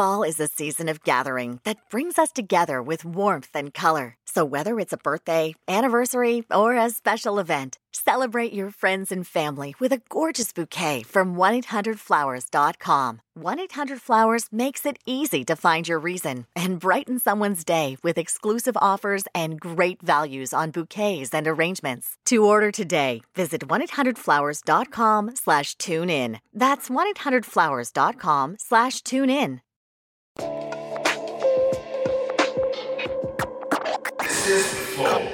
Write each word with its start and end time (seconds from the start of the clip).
Fall 0.00 0.22
is 0.22 0.40
a 0.40 0.46
season 0.46 0.88
of 0.88 1.04
gathering 1.04 1.60
that 1.64 1.90
brings 1.90 2.18
us 2.18 2.32
together 2.32 2.82
with 2.82 3.04
warmth 3.04 3.50
and 3.52 3.74
color. 3.74 4.14
So, 4.24 4.46
whether 4.46 4.78
it's 4.80 4.94
a 4.94 5.02
birthday, 5.04 5.54
anniversary, 5.68 6.42
or 6.50 6.74
a 6.74 6.88
special 6.88 7.38
event, 7.38 7.76
celebrate 7.92 8.54
your 8.54 8.70
friends 8.70 9.12
and 9.12 9.26
family 9.26 9.74
with 9.78 9.92
a 9.92 10.00
gorgeous 10.08 10.54
bouquet 10.54 11.02
from 11.02 11.36
1-800-Flowers.com. 11.36 13.20
1-800-Flowers 13.38 14.46
makes 14.50 14.86
it 14.86 14.96
easy 15.04 15.44
to 15.44 15.54
find 15.54 15.86
your 15.86 15.98
reason 15.98 16.46
and 16.56 16.80
brighten 16.80 17.18
someone's 17.18 17.62
day 17.62 17.98
with 18.02 18.16
exclusive 18.16 18.78
offers 18.78 19.24
and 19.34 19.60
great 19.60 20.00
values 20.00 20.54
on 20.54 20.70
bouquets 20.70 21.34
and 21.34 21.46
arrangements. 21.46 22.16
To 22.24 22.46
order 22.46 22.70
today, 22.72 23.20
visit 23.36 23.68
1-800-Flowers.com 23.68 25.36
slash 25.36 25.74
tune 25.74 26.08
in. 26.08 26.40
That's 26.54 26.88
1-800-Flowers.com 26.88 28.56
slash 28.58 29.02
tune 29.02 29.28
in. 29.28 29.60
Genesis 34.50 35.29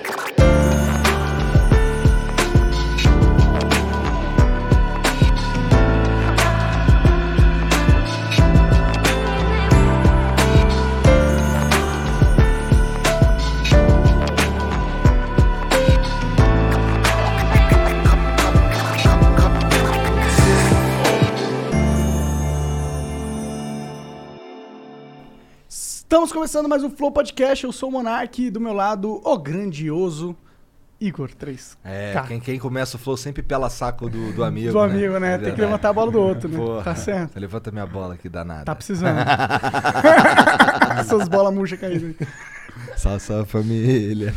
Estamos 26.06 26.30
começando 26.30 26.68
mais 26.68 26.84
um 26.84 26.90
Flow 26.90 27.10
Podcast. 27.10 27.64
Eu 27.64 27.72
sou 27.72 27.88
o 27.88 27.92
Monark 27.92 28.40
e 28.40 28.48
do 28.48 28.60
meu 28.60 28.72
lado, 28.72 29.20
o 29.24 29.36
grandioso 29.36 30.36
Igor 31.00 31.34
3. 31.34 31.76
É, 31.84 32.22
quem, 32.28 32.38
quem 32.38 32.60
começa 32.60 32.96
o 32.96 33.00
flow 33.00 33.16
sempre 33.16 33.42
pela 33.42 33.68
saco 33.68 34.08
do, 34.08 34.32
do 34.32 34.44
amigo. 34.44 34.70
Do 34.70 34.78
amigo, 34.78 35.18
né? 35.18 35.34
É 35.34 35.38
Tem 35.38 35.52
que 35.52 35.60
levantar 35.60 35.88
a 35.88 35.92
bola 35.92 36.12
do 36.12 36.20
outro, 36.20 36.48
né? 36.48 36.56
Porra. 36.56 36.84
Tá 36.84 36.94
certo. 36.94 37.36
Levanta 37.40 37.72
minha 37.72 37.86
bola 37.86 38.14
aqui, 38.14 38.28
danada. 38.28 38.64
Tá 38.64 38.72
precisando. 38.72 39.18
Essas 41.00 41.26
bolas 41.26 41.52
murchas 41.52 41.82
aí. 41.82 42.16
Salve, 42.96 43.20
salve 43.20 43.50
família. 43.50 44.32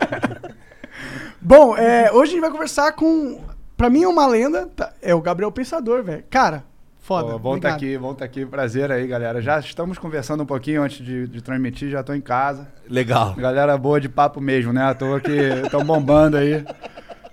Bom, 1.40 1.74
é, 1.78 2.12
hoje 2.12 2.32
a 2.32 2.34
gente 2.34 2.40
vai 2.42 2.50
conversar 2.50 2.92
com. 2.92 3.40
Pra 3.74 3.88
mim 3.88 4.02
é 4.02 4.08
uma 4.08 4.26
lenda. 4.26 4.66
tá? 4.66 4.92
É 5.00 5.14
o 5.14 5.22
Gabriel 5.22 5.50
Pensador, 5.50 6.02
velho. 6.04 6.24
Cara, 6.28 6.62
foda. 7.06 7.32
Pô, 7.32 7.38
bom 7.38 7.56
estar 7.56 7.70
obrigado. 7.74 7.76
aqui, 7.76 7.98
bom 7.98 8.12
estar 8.12 8.24
aqui. 8.24 8.44
Prazer 8.44 8.90
aí, 8.90 9.06
galera. 9.06 9.40
Já 9.40 9.58
estamos 9.60 9.96
conversando 9.98 10.42
um 10.42 10.46
pouquinho 10.46 10.82
antes 10.82 11.04
de, 11.04 11.26
de 11.28 11.40
transmitir, 11.40 11.88
já 11.90 12.02
tô 12.02 12.12
em 12.12 12.20
casa. 12.20 12.68
Legal. 12.88 13.34
Galera 13.34 13.76
boa 13.78 14.00
de 14.00 14.08
papo 14.08 14.40
mesmo, 14.40 14.72
né? 14.72 14.82
À 14.84 14.94
toa 14.94 15.20
que 15.20 15.30
estão 15.30 15.84
bombando 15.84 16.36
aí. 16.36 16.64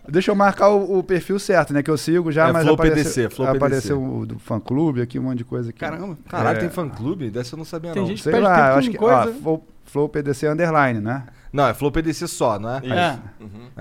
Deixa 0.08 0.32
eu 0.32 0.36
marcar 0.36 0.70
o, 0.70 1.00
o 1.00 1.04
perfil 1.04 1.40
certo, 1.40 1.74
né? 1.74 1.82
Que 1.82 1.90
eu 1.90 1.98
sigo 1.98 2.30
já, 2.32 2.50
É 2.50 2.52
mas 2.52 2.64
Flow 2.64 2.76
apareceu, 2.76 3.04
PDC, 3.24 3.30
Flow 3.36 3.48
PDC. 3.48 3.58
apareceu 3.66 4.04
o 4.04 4.26
do 4.26 4.38
fã 4.38 4.60
clube 4.60 5.02
aqui, 5.02 5.18
um 5.18 5.24
monte 5.24 5.38
de 5.38 5.46
coisa 5.46 5.70
aqui. 5.70 5.80
Caramba. 5.80 6.18
Caralho, 6.30 6.58
É. 6.58 6.60
tem 6.60 6.70
fã 6.70 6.88
clube? 6.90 7.30
Dessa 7.30 7.56
eu 7.56 7.58
não 7.58 7.66
sabia, 7.66 7.92
Tem 7.94 8.02
não. 8.02 8.10
gente- 8.10 8.22
Sei 8.22 8.40
lá, 8.40 8.76
acho 8.76 8.92
que. 8.92 8.98
coisa. 8.98 9.30
Ó, 9.30 9.42
Flow, 9.42 9.68
Flow 9.86 10.10
PDC 10.10 10.48
underline, 10.50 11.00
né? 11.00 11.24
Não, 11.54 11.68
é 11.68 11.74
Flow 11.74 11.90
PDC 11.92 12.28
só, 12.28 12.60
não 12.60 12.70
é? 12.76 12.82
É. 12.84 13.20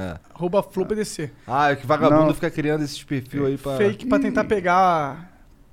É. 0.00 0.14
Arroba 0.32 0.62
Flow 0.62 0.86
PDC. 0.86 1.30
Ah, 1.46 1.72
é 1.72 1.76
que 1.76 1.86
vagabundo 1.86 2.26
Não. 2.26 2.34
fica 2.34 2.50
criando 2.50 2.84
esses 2.84 3.02
perfil 3.02 3.46
aí 3.46 3.58
pra. 3.58 3.76
Fake 3.76 4.06
pra 4.06 4.18
tentar 4.20 4.44
pegar. 4.44 5.31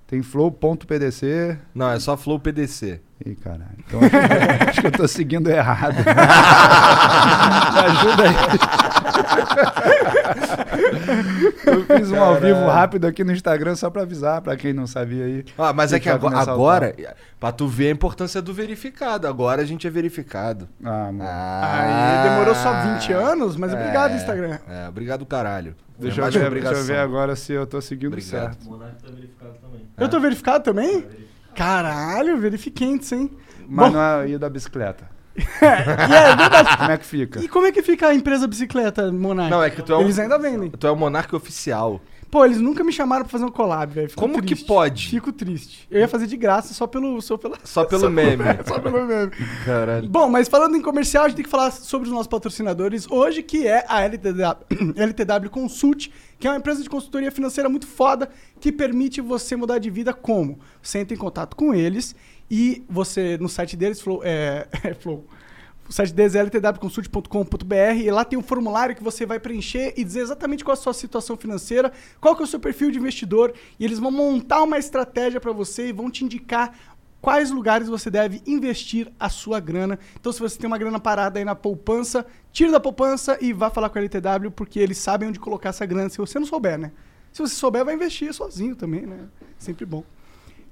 Tem 0.10 0.24
flow.pdc. 0.24 1.56
Não, 1.76 1.92
é 1.92 2.00
só 2.00 2.18
Flow 2.18 2.40
PDC. 2.40 3.00
Ih, 3.24 3.36
caralho. 3.36 3.78
Então 3.78 4.00
acho 4.68 4.82
que 4.82 4.88
eu 4.88 4.92
tô 4.92 5.08
seguindo 5.08 5.52
errado. 5.52 5.98
Me 7.74 7.80
ajuda 7.80 8.24
aí. 8.24 8.36
eu 11.68 11.86
fiz 11.86 12.12
um 12.12 12.20
ao 12.20 12.40
vivo 12.40 12.66
rápido 12.66 13.06
aqui 13.06 13.24
no 13.24 13.32
Instagram 13.32 13.76
só 13.76 13.92
pra 13.92 14.02
avisar, 14.02 14.42
pra 14.42 14.58
quem 14.58 14.74
não 14.74 14.88
sabia 14.88 15.26
aí. 15.26 15.46
Ah, 15.56 15.74
mas 15.74 15.94
é 15.94 16.00
que 16.00 16.10
agora, 16.10 16.40
agora 16.40 16.96
pra 17.40 17.52
tu 17.52 17.68
ver 17.68 17.90
a 17.90 17.92
importância 17.92 18.42
do 18.42 18.52
verificado. 18.52 19.28
Agora 19.28 19.62
a 19.62 19.66
gente 19.66 19.86
é 19.86 19.92
verificado. 19.92 20.68
Ah, 20.84 21.12
mano. 21.12 21.24
Aí 21.24 22.30
demorou 22.30 22.56
só 22.56 22.74
20 22.96 23.14
anos, 23.14 23.56
mas 23.56 23.72
obrigado, 23.74 24.14
É, 24.14 24.16
Instagram. 24.16 24.58
É, 24.68 24.88
obrigado, 24.88 25.24
caralho. 25.24 25.76
Deixa, 26.00 26.22
É 26.22 26.26
eu 26.28 26.32
ver, 26.32 26.52
deixa 26.62 26.72
eu 26.72 26.84
ver 26.84 26.98
agora 26.98 27.36
se 27.36 27.52
eu 27.54 27.68
tô 27.68 27.82
seguindo 27.82 28.14
Obrigado. 28.14 28.54
certo. 28.56 28.68
Eu 29.98 30.08
tô 30.10 30.20
verificado 30.20 30.64
também? 30.64 31.06
Caralho, 31.56 32.38
verifiquentes, 32.38 33.12
hein? 33.12 33.30
Mas 33.68 33.88
Bom. 33.92 33.98
não 33.98 34.02
é 34.22 34.38
da 34.38 34.50
bicicleta. 34.50 35.10
E 35.40 35.66
é. 35.66 36.78
Como 36.78 36.92
é 36.92 36.98
que 36.98 37.06
fica? 37.06 37.40
E 37.42 37.48
como 37.48 37.66
é 37.68 37.72
que 37.72 37.82
fica 37.84 38.08
a 38.08 38.14
empresa 38.16 38.48
bicicleta, 38.48 39.12
Monark? 39.12 39.50
Não, 39.52 39.64
é 39.64 39.70
que 39.70 39.82
tu 39.82 39.94
é 39.94 39.98
um- 39.98 40.02
Eles 40.02 40.18
ainda 40.20 40.38
vendem. 40.38 40.70
Tu 40.72 40.88
é 40.88 40.92
o 40.92 40.96
monarca 40.96 41.36
oficial. 41.36 42.02
Pô, 42.32 42.46
eles 42.46 42.60
nunca 42.60 42.84
me 42.84 42.92
chamaram 42.92 43.24
pra 43.24 43.32
fazer 43.32 43.46
um 43.46 43.50
collab, 43.52 43.92
velho. 43.92 44.12
Como 44.16 44.36
que 44.42 44.50
triste. 44.50 44.66
pode? 44.66 45.10
Fico 45.10 45.32
triste. 45.32 45.88
Eu 45.90 46.00
ia 46.00 46.08
fazer 46.08 46.28
de 46.28 46.38
graça 46.38 46.74
só 46.74 46.86
pelo. 46.86 47.20
Só, 47.22 47.38
pela, 47.38 47.58
Só 47.64 47.84
pelo 47.86 48.08
meme. 48.12 48.44
só 48.68 48.80
pelo 48.80 49.06
meme. 49.06 49.32
Caralho. 49.66 50.08
Bom, 50.08 50.30
mas 50.30 50.48
falando 50.48 50.76
em 50.78 50.82
comercial, 50.82 51.26
a 51.26 51.28
gente 51.28 51.38
tem 51.38 51.46
que 51.46 51.50
falar 51.50 51.72
sobre 51.72 52.08
os 52.08 52.14
nossos 52.14 52.28
patrocinadores 52.28 53.10
hoje, 53.10 53.42
que 53.42 53.68
é 53.68 53.84
a 53.88 54.02
LTW, 54.02 54.44
LTW 54.96 55.50
Consult, 55.52 56.10
que 56.38 56.48
é 56.48 56.52
uma 56.52 56.58
empresa 56.58 56.84
de 56.84 56.90
consultoria 56.90 57.32
financeira 57.32 57.68
muito 57.68 57.88
foda, 57.88 58.30
que 58.60 58.72
permite 58.72 59.22
você 59.22 59.56
mudar 59.56 59.80
de 59.80 59.90
vida 59.90 60.14
como? 60.14 60.60
Você 60.82 61.00
entra 61.00 61.16
em 61.16 61.18
contato 61.18 61.56
com 61.56 61.74
eles 61.74 62.16
e 62.50 62.84
você, 62.88 63.38
no 63.40 63.50
site 63.50 63.76
deles, 63.76 64.00
Flow, 64.02 64.22
é, 64.24 64.68
é 64.84 64.94
Flow, 64.94 65.26
o 65.90 65.92
site 65.92 66.14
deles 66.14 66.36
é 66.36 66.44
ltwconsult.com.br 66.44 67.98
e 68.00 68.12
lá 68.12 68.24
tem 68.24 68.38
um 68.38 68.44
formulário 68.44 68.96
que 68.96 69.04
você 69.04 69.26
vai 69.26 69.40
preencher 69.40 69.92
e 69.98 70.04
dizer 70.04 70.20
exatamente 70.20 70.64
qual 70.64 70.76
é 70.76 70.80
a 70.80 70.82
sua 70.82 70.94
situação 70.94 71.36
financeira, 71.36 71.92
qual 72.22 72.36
que 72.36 72.44
é 72.44 72.46
o 72.46 72.48
seu 72.48 72.60
perfil 72.60 72.92
de 72.92 73.00
investidor 73.00 73.54
e 73.80 73.86
eles 73.86 73.98
vão 73.98 74.12
montar 74.12 74.62
uma 74.62 74.78
estratégia 74.78 75.42
para 75.42 75.52
você 75.52 75.88
e 75.88 75.92
vão 75.92 76.12
te 76.12 76.24
indicar 76.24 76.78
quais 77.20 77.50
lugares 77.50 77.88
você 77.88 78.12
deve 78.12 78.40
investir 78.46 79.12
a 79.20 79.30
sua 79.30 79.60
grana. 79.60 79.98
Então, 80.20 80.32
se 80.32 80.40
você 80.40 80.60
tem 80.60 80.68
uma 80.68 80.78
grana 80.78 81.00
parada 81.00 81.40
aí 81.40 81.44
na 81.44 81.56
poupança, 81.56 82.24
tira 82.52 82.72
da 82.72 82.80
poupança 82.80 83.38
e 83.42 83.52
vá 83.52 83.72
falar 83.72 83.90
com 83.90 83.98
a 83.98 84.02
LTW, 84.02 84.52
porque 84.56 84.80
eles 84.80 85.00
sabem 85.00 85.28
onde 85.28 85.40
colocar 85.40 85.70
essa 85.70 85.88
grana, 85.88 86.08
se 86.10 86.20
você 86.20 86.38
não 86.38 86.46
souber, 86.46 86.78
né? 86.78 86.92
Se 87.34 87.42
você 87.42 87.56
souber, 87.56 87.84
vai 87.84 87.96
investir 87.96 88.32
sozinho 88.32 88.76
também, 88.76 89.08
né? 89.08 89.28
Sempre 89.58 89.86
bom. 89.86 90.04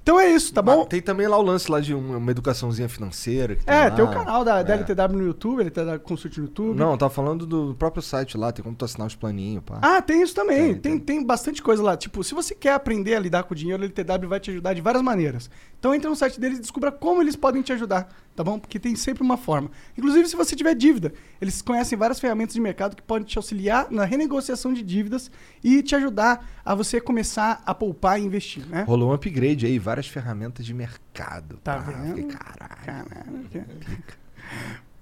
Então 0.08 0.18
é 0.18 0.30
isso, 0.30 0.54
tá 0.54 0.62
bom? 0.62 0.86
Tem 0.86 1.02
também 1.02 1.26
lá 1.28 1.36
o 1.36 1.42
lance 1.42 1.70
lá 1.70 1.80
de 1.80 1.94
um- 1.94 2.16
uma 2.16 2.30
educaçãozinha 2.30 2.88
financeira. 2.88 3.56
que 3.56 3.62
É, 3.70 3.84
lá. 3.84 3.90
tem 3.90 4.02
o 4.02 4.08
canal 4.08 4.42
da, 4.42 4.62
da 4.62 4.72
É. 4.72 4.76
LTW 4.78 5.18
no 5.18 5.22
YouTube, 5.22 5.60
LTW 5.60 5.98
Consult 6.00 6.38
no 6.38 6.44
YouTube. 6.44 6.78
Não, 6.78 6.96
tava 6.96 7.12
falando 7.12 7.44
do 7.44 7.74
próprio 7.78 8.02
site 8.02 8.34
lá, 8.34 8.50
tem 8.50 8.62
como 8.64 8.74
tu 8.74 8.86
assinar 8.86 9.06
os 9.06 9.14
planinhos, 9.14 9.62
pá. 9.66 9.78
Ah, 9.82 10.00
tem 10.00 10.22
isso 10.22 10.34
também. 10.34 10.56
Tem, 10.56 10.74
Tem, 10.76 10.92
tem. 10.98 11.18
tem, 11.18 11.22
bastante 11.26 11.60
coisa 11.62 11.82
lá. 11.82 11.94
Tipo, 11.94 12.24
se 12.24 12.32
você 12.34 12.54
quer 12.54 12.72
aprender 12.72 13.16
a 13.16 13.20
lidar 13.20 13.42
com 13.42 13.52
o 13.52 13.56
dinheiro, 13.56 13.82
a 13.82 13.84
LTW 13.84 14.26
vai 14.30 14.40
te 14.40 14.50
ajudar 14.50 14.72
de 14.72 14.80
várias 14.80 15.02
maneiras. 15.02 15.50
Então 15.78 15.94
entra 15.94 16.08
no 16.08 16.16
site 16.16 16.40
deles 16.40 16.56
e 16.56 16.62
descubra 16.62 16.90
como 16.90 17.20
eles 17.20 17.36
podem 17.36 17.60
te 17.60 17.74
ajudar, 17.74 18.08
tá 18.38 18.44
bom? 18.44 18.56
Porque 18.56 18.78
tem 18.78 18.94
sempre 18.94 19.20
uma 19.24 19.36
forma. 19.36 19.68
Inclusive, 19.96 20.28
se 20.28 20.36
você 20.36 20.54
tiver 20.54 20.72
dívida, 20.76 21.12
eles 21.40 21.60
conhecem 21.60 21.98
várias 21.98 22.20
ferramentas 22.20 22.54
de 22.54 22.60
mercado 22.60 22.94
que 22.94 23.02
podem 23.02 23.26
te 23.26 23.36
auxiliar 23.36 23.88
na 23.90 24.04
renegociação 24.04 24.72
de 24.72 24.80
dívidas 24.80 25.28
e 25.62 25.82
te 25.82 25.96
ajudar 25.96 26.48
a 26.64 26.72
você 26.72 27.00
começar 27.00 27.60
a 27.66 27.74
poupar 27.74 28.20
e 28.20 28.24
investir, 28.24 28.64
né? 28.68 28.84
Rolou 28.84 29.10
um 29.10 29.12
upgrade 29.12 29.66
aí, 29.66 29.76
várias 29.76 30.06
ferramentas 30.06 30.64
de 30.64 30.72
mercado. 30.72 31.56
Tá 31.64 31.78
pá. 31.78 31.90
vendo? 31.90 32.14
Fiquei, 32.14 32.24
caralho. 32.30 32.84
Caralho. 32.84 33.66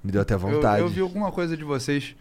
Me 0.03 0.11
deu 0.11 0.23
até 0.23 0.33
Eu, 0.33 0.39
vontade. 0.39 0.81
eu 0.81 0.89
vi 0.89 1.01
alguma 1.03 1.31
coisa 1.31 1.55
de 1.55 1.65
vocês. 1.65 2.17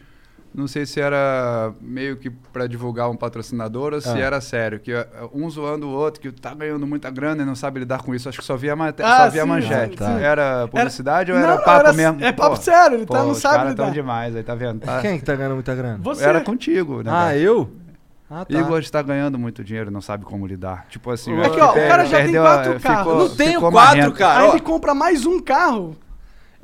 Não 0.58 0.68
sei 0.70 0.86
se 0.86 1.02
era 1.02 1.74
meio 1.82 2.16
que 2.16 2.30
pra 2.30 2.66
divulgar 2.66 3.10
um 3.10 3.16
patrocinador 3.18 3.94
ou 3.94 4.00
se 4.00 4.08
Ah. 4.08 4.18
era 4.20 4.40
sério. 4.40 4.80
Que 4.80 4.94
eh, 4.94 5.06
um 5.34 5.50
zoando 5.50 5.88
o 5.88 5.92
outro, 5.92 6.22
que 6.22 6.32
tá 6.32 6.54
ganhando 6.54 6.88
muita 6.88 7.10
grana 7.12 7.44
e 7.44 7.46
não 7.46 7.56
sabe 7.56 7.82
lidar 7.82 8.02
com 8.04 8.16
isso. 8.16 8.30
Acho 8.30 8.40
que 8.40 8.46
só 8.46 8.56
via, 8.56 8.74
mate- 8.74 9.04
Ah, 9.04 9.26
só 9.26 9.30
via 9.32 9.42
sim, 9.44 9.48
manchete. 9.50 9.98
sim, 9.98 10.06
sim. 10.06 10.22
Era 10.24 10.68
publicidade 10.70 11.32
ou 11.32 11.38
Não, 11.38 11.44
era 11.46 11.56
não, 11.58 11.64
papo 11.64 11.80
era- 11.82 11.94
mesmo? 11.94 12.24
é 12.24 12.32
papo 12.32 12.56
Pô, 12.56 12.62
sério, 12.62 12.96
ele 12.98 13.06
tá- 13.06 13.18
pô, 13.18 13.24
não 13.24 13.32
os 13.32 13.38
sabe 13.40 13.56
caras 13.58 13.76
tão 13.76 13.86
lidar. 13.88 13.94
demais 14.02 14.34
aí, 14.36 14.44
tá 14.44 14.56
vendo? 14.56 14.80
Tá- 14.80 15.02
Quem 15.02 15.20
que 15.20 15.26
tá 15.26 15.36
ganhando 15.36 15.56
muita 15.56 15.76
grana? 15.76 16.00
Você. 16.02 16.24
Era 16.24 16.40
contigo, 16.40 17.04
né? 17.04 17.12
Ah, 17.14 17.36
eu? 17.38 17.70
Ah, 18.32 18.46
tá. 18.46 18.58
Igor 18.58 18.80
está 18.80 19.02
ganhando 19.02 19.38
muito 19.38 19.64
dinheiro, 19.64 19.92
não 19.92 20.02
sabe 20.02 20.24
como 20.26 20.48
lidar. 20.48 20.86
Tipo 20.90 21.12
assim, 21.12 21.32
Aqui, 21.38 21.42
acho 21.48 21.54
que 21.56 21.62
ó, 21.62 21.72
o 21.72 21.74
cara 21.90 22.06
já 22.06 22.24
tem 22.24 22.34
quatro 22.34 22.80
carros. 22.80 23.14
Não 23.30 23.36
tenho 23.36 23.60
quatro, 23.60 23.76
marrento. 23.98 24.12
cara. 24.14 24.44
Aí 24.46 24.50
ele 24.52 24.62
compra 24.62 24.96
mais 24.96 25.26
um 25.26 25.40
carro. 25.42 25.96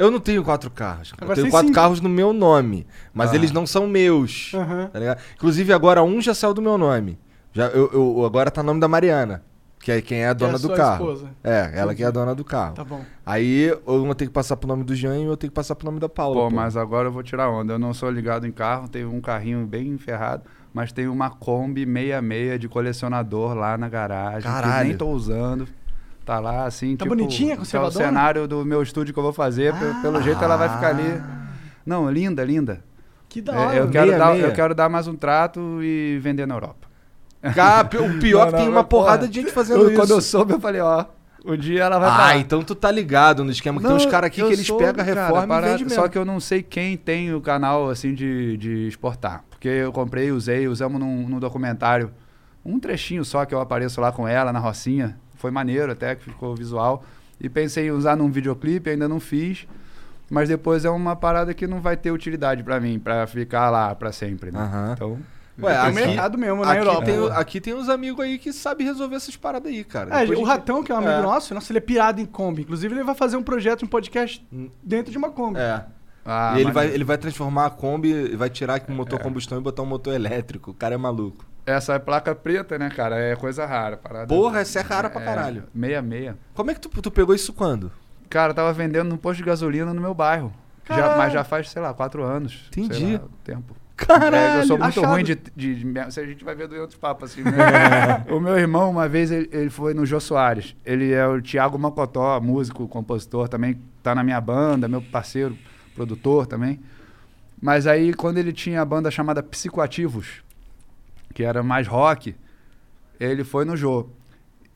Eu 0.01 0.12
não 0.12 0.19
tenho 0.19 0.44
quatro 0.44 0.69
carros. 0.71 1.13
Agora 1.18 1.31
Eu 1.39 1.44
tenho 1.44 1.51
quatro 1.51 1.68
cinco. 1.68 1.75
carros 1.75 2.01
no 2.01 2.09
meu 2.09 2.33
nome. 2.33 2.88
Mas 3.13 3.31
Ah. 3.31 3.36
eles 3.36 3.51
não 3.51 3.65
são 3.68 3.88
meus. 3.88 4.51
Aham. 4.53 4.88
Tá 4.92 5.00
ligado? 5.00 5.19
Inclusive, 5.36 5.71
agora 5.74 6.01
um 6.03 6.19
já 6.21 6.33
saiu 6.33 6.53
do 6.53 6.62
meu 6.62 6.77
nome. 6.77 7.19
Já, 7.53 7.68
eu, 7.68 7.89
eu- 7.94 8.25
agora 8.25 8.50
tá 8.50 8.62
o 8.62 8.63
nome 8.63 8.80
da 8.80 8.88
Mariana. 8.88 9.44
Que 9.80 9.92
é 9.92 10.01
quem 10.01 10.19
é 10.19 10.27
a 10.27 10.33
dona 10.33 10.51
é 10.53 10.56
a 10.56 10.57
do 10.59 10.68
sua 10.68 10.75
carro. 10.75 11.06
esposa. 11.12 11.30
É, 11.44 11.71
ela 11.74 11.95
que 11.95 12.03
é 12.03 12.06
a 12.06 12.12
dona 12.12 12.36
do 12.36 12.44
carro. 12.45 12.75
Tá 12.75 12.83
bom. 12.83 13.01
Aí 13.25 13.75
uma 13.86 14.13
tem 14.13 14.27
que 14.27 14.33
passar 14.33 14.56
pro 14.56 14.68
nome 14.68 14.83
do 14.83 14.94
Jean 14.94 15.18
e 15.18 15.24
eu 15.25 15.36
tenho 15.36 15.50
que 15.50 15.56
passar 15.56 15.74
pro 15.75 15.86
nome 15.86 16.00
da 16.00 16.07
Paula. 16.07 16.36
Pô, 16.36 16.50
pô. 16.50 16.56
mas 16.56 16.77
agora 16.77 17.07
eu 17.07 17.12
vou 17.12 17.24
tirar 17.24 17.50
onda. 17.50 17.74
Eu 17.74 17.80
não 17.80 17.92
sou 17.94 18.09
ligado 18.12 18.45
em 18.45 18.51
carro, 18.51 18.88
tenho 18.88 19.12
um 19.12 19.19
carrinho 19.19 19.65
bem 19.65 19.88
enferrado, 19.88 20.44
mas 20.71 20.92
tem 20.92 21.07
uma 21.07 21.31
Kombi 21.31 21.83
66 21.86 22.59
de 22.59 22.68
colecionador 22.69 23.56
lá 23.56 23.75
na 23.75 23.89
garagem. 23.89 24.42
Que 24.42 24.47
Caralho. 24.47 24.88
nem 24.89 24.95
tô 24.97 25.09
usando. 25.09 25.68
Tá 26.25 26.39
lá, 26.39 26.65
assim, 26.65 26.95
Tá 26.95 27.03
tipo, 27.06 27.15
bonitinha, 27.15 27.50
tá 27.50 27.56
o 27.56 27.57
conservadona? 27.59 28.06
cenário 28.06 28.47
do 28.47 28.63
meu 28.63 28.81
estúdio 28.83 29.13
que 29.13 29.19
eu 29.19 29.23
vou 29.23 29.33
fazer. 29.33 29.73
Ah. 29.73 30.00
Pelo 30.01 30.21
jeito 30.21 30.44
ela 30.44 30.56
vai 30.56 30.69
ficar 30.69 30.89
ali. 30.89 31.21
Não, 31.85 32.09
linda, 32.12 32.44
linda. 32.44 32.83
Que 33.27 33.41
da 33.41 33.53
É, 33.53 33.57
hora. 33.57 33.75
eu, 33.77 33.89
quero 33.89 34.07
meia, 34.07 34.18
dar, 34.19 34.33
meia. 34.33 34.45
eu 34.45 34.53
quero 34.53 34.75
dar 34.75 34.89
mais 34.89 35.07
um 35.07 35.15
trato 35.15 35.79
e 35.81 36.19
vender 36.21 36.45
na 36.45 36.53
Europa. 36.56 36.88
Cara, 37.56 37.88
o 37.88 38.19
pior 38.19 38.44
é 38.44 38.45
que 38.47 38.51
Não, 38.51 38.57
tem 38.59 38.65
não, 38.65 38.71
uma 38.73 38.83
porrada 38.83 39.27
de 39.27 39.39
gente 39.41 39.51
fazendo 39.51 39.81
Eu- 39.83 39.88
isso. 39.89 40.00
Quando 40.00 40.12
eu 40.12 40.21
soube, 40.21 40.53
eu 40.53 40.59
falei, 40.59 40.79
ó, 40.81 41.06
um 41.44 41.57
dia 41.57 41.83
ela 41.83 41.97
vai 41.97 42.09
Ah, 42.09 42.15
pra- 42.15 42.38
então 42.38 42.62
tu 42.62 42.75
tá 42.75 42.91
ligado 42.91 43.44
no 43.44 43.50
esquema. 43.51 43.81
que 43.81 43.88
tem 43.88 43.95
uns 43.95 44.06
caras 44.06 44.27
aqui 44.27 44.44
que 44.44 44.53
eles 44.53 44.68
soube, 44.68 44.83
pegam, 44.85 45.03
cara, 45.03 45.21
reforma 45.23 45.44
e 45.44 45.47
parada, 45.47 45.68
vendem 45.71 45.85
mesmo. 45.85 46.01
Só 46.01 46.07
que 46.07 46.18
eu 46.18 46.23
não 46.25 46.39
sei 46.39 46.62
quem 46.62 46.95
tem 46.97 47.33
o 47.33 47.41
canal, 47.41 47.89
assim, 47.89 48.13
de, 48.13 48.57
de 48.57 48.88
exportar. 48.88 49.44
Porque 49.50 49.68
eu 49.68 49.91
comprei, 49.91 50.31
usei, 50.31 50.68
usamos 50.68 51.00
num, 51.00 51.27
num 51.27 51.39
documentário. 51.39 52.12
Um 52.63 52.79
trechinho 52.79 53.25
só 53.25 53.44
que 53.44 53.56
eu 53.56 53.59
apareço 53.59 54.00
lá 54.00 54.12
com 54.12 54.27
ela 54.27 54.53
na 54.53 54.59
Rocinha. 54.59 55.18
Foi 55.41 55.49
maneiro 55.51 55.91
até, 55.91 56.15
que 56.15 56.23
ficou 56.23 56.55
visual. 56.55 57.03
E 57.39 57.49
pensei 57.49 57.88
em 57.88 57.91
usar 57.91 58.15
num 58.15 58.29
videoclipe, 58.29 58.89
ainda 58.91 59.07
não 59.07 59.19
fiz. 59.19 59.67
Mas 60.29 60.47
depois 60.47 60.85
é 60.85 60.89
uma 60.89 61.15
parada 61.15 61.53
que 61.53 61.65
não 61.67 61.81
vai 61.81 61.97
ter 61.97 62.11
utilidade 62.11 62.63
pra 62.63 62.79
mim, 62.79 62.99
pra 62.99 63.25
ficar 63.27 63.69
lá 63.69 63.93
pra 63.95 64.11
sempre, 64.11 64.51
né? 64.51 64.59
Aham. 64.59 64.93
Então... 64.93 65.17
Ué, 65.61 65.73
Tem 65.73 65.81
um 65.81 65.85
aqui, 65.85 65.93
mercado 66.07 66.38
mesmo 66.38 66.63
na 66.65 66.71
aqui, 66.71 66.79
Europa. 66.79 67.05
tem, 67.05 67.31
aqui 67.33 67.61
tem 67.61 67.73
uns 67.73 67.89
amigos 67.89 68.23
aí 68.23 68.39
que 68.39 68.53
sabem 68.53 68.88
resolver 68.88 69.15
essas 69.17 69.35
paradas 69.35 69.69
aí, 69.71 69.83
cara. 69.83 70.15
É, 70.15 70.19
Depois 70.21 70.39
o 70.39 70.43
Ratão, 70.43 70.81
que 70.81 70.91
é 70.91 70.95
um 70.95 70.99
amigo 70.99 71.11
É. 71.13 71.21
nosso, 71.21 71.53
nossa, 71.53 71.71
ele 71.71 71.77
é 71.79 71.81
pirado 71.81 72.21
em 72.21 72.25
Kombi. 72.25 72.61
Inclusive, 72.61 72.95
ele 72.95 73.03
vai 73.03 73.13
fazer 73.13 73.35
um 73.35 73.44
projeto, 73.44 73.83
um 73.83 73.87
podcast 73.87 74.44
dentro 74.81 75.11
de 75.11 75.17
uma 75.17 75.29
Kombi. 75.29 75.59
É. 75.59 75.83
Ah, 76.25 76.53
e 76.55 76.61
ele 76.61 76.71
vai, 76.71 76.87
ele 76.87 77.03
vai 77.03 77.17
transformar 77.17 77.65
a 77.65 77.69
Kombi, 77.69 78.35
vai 78.35 78.49
tirar 78.49 78.81
o 78.87 78.91
motor 78.91 79.19
combustão 79.19 79.57
e 79.57 79.61
botar 79.61 79.81
um 79.81 79.87
motor 79.87 80.13
elétrico. 80.13 80.71
O 80.71 80.73
cara 80.73 80.95
é 80.95 80.97
maluco. 80.97 81.45
Essa 81.65 81.93
é 81.93 81.99
placa 81.99 82.33
preta, 82.33 82.77
né, 82.77 82.89
cara? 82.89 83.17
É 83.19 83.35
coisa 83.35 83.65
rara. 83.65 83.97
Parada... 83.97 84.27
Porra, 84.27 84.61
essa 84.61 84.79
é 84.79 84.81
rara 84.81 85.09
pra 85.09 85.21
caralho. 85.21 85.63
Meia, 85.73 86.01
meia. 86.01 86.37
Como 86.53 86.71
é 86.71 86.73
que 86.73 86.81
tu, 86.81 86.89
tu 86.89 87.11
pegou 87.11 87.35
isso 87.35 87.53
quando? 87.53 87.91
Cara, 88.29 88.51
eu 88.51 88.55
tava 88.55 88.73
vendendo 88.73 89.09
num 89.09 89.17
posto 89.17 89.37
de 89.37 89.43
gasolina 89.43 89.93
no 89.93 90.01
meu 90.01 90.13
bairro. 90.13 90.53
Já, 90.87 91.15
mas 91.17 91.31
já 91.31 91.43
faz, 91.43 91.69
sei 91.69 91.81
lá, 91.81 91.93
quatro 91.93 92.23
anos. 92.23 92.67
Entendi. 92.69 92.95
Sei 92.95 93.13
lá, 93.13 93.23
tempo. 93.43 93.75
Caralho! 93.95 94.35
É, 94.35 94.59
eu 94.61 94.65
sou 94.67 94.77
muito 94.77 94.99
achado. 94.99 95.11
ruim 95.11 95.23
de, 95.23 95.35
de, 95.55 95.75
de- 95.75 96.11
se 96.11 96.19
A 96.19 96.25
gente 96.25 96.43
vai 96.43 96.55
ver 96.55 96.71
em 96.71 96.79
outros 96.79 96.97
papos, 96.97 97.31
assim. 97.31 97.43
né? 97.43 98.25
o 98.31 98.39
meu 98.39 98.57
irmão, 98.57 98.89
uma 98.89 99.07
vez, 99.07 99.31
ele, 99.31 99.47
ele 99.51 99.69
foi 99.69 99.93
no 99.93 100.05
Jô 100.05 100.19
Soares. 100.19 100.75
Ele 100.85 101.11
é 101.11 101.25
o 101.27 101.41
Thiago 101.41 101.77
Mocotó, 101.77 102.39
músico, 102.41 102.87
compositor, 102.87 103.47
também 103.47 103.79
tá 104.01 104.15
na 104.15 104.23
minha 104.23 104.41
banda, 104.41 104.87
meu 104.87 105.01
parceiro, 105.01 105.55
produtor 105.95 106.47
também. 106.47 106.79
Mas 107.61 107.85
aí, 107.85 108.13
quando 108.13 108.39
ele 108.39 108.51
tinha 108.51 108.81
a 108.81 108.85
banda 108.85 109.11
chamada 109.11 109.43
Psicoativos, 109.43 110.41
que 111.31 111.44
era 111.44 111.63
mais 111.63 111.88
rock, 111.88 112.36
ele 113.19 113.44
foi 113.44 113.66
no 113.66 113.75
Jô. 113.78 114.07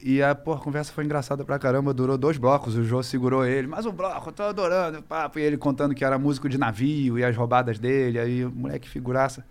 E 0.01 0.21
a, 0.21 0.35
pô, 0.35 0.53
a 0.53 0.59
conversa 0.59 0.91
foi 0.91 1.03
engraçada 1.03 1.43
pra 1.43 1.57
caramba, 1.57 1.93
durou 1.93 2.17
dois 2.17 2.37
blocos, 2.37 2.75
o 2.75 2.83
Jô 2.83 3.01
segurou 3.01 3.45
ele, 3.45 3.67
mais 3.67 3.85
um 3.85 3.91
bloco, 3.91 4.29
eu 4.29 4.33
tô 4.33 4.43
adorando 4.43 4.99
o 4.99 5.03
papo. 5.03 5.39
E 5.39 5.41
ele 5.41 5.57
contando 5.57 5.95
que 5.95 6.05
era 6.05 6.19
músico 6.19 6.47
de 6.47 6.57
navio 6.57 7.17
e 7.17 7.23
as 7.23 7.35
roubadas 7.35 7.79
dele, 7.79 8.19
aí 8.19 8.45
o 8.45 8.51
moleque 8.51 8.87
figuraça, 8.87 9.45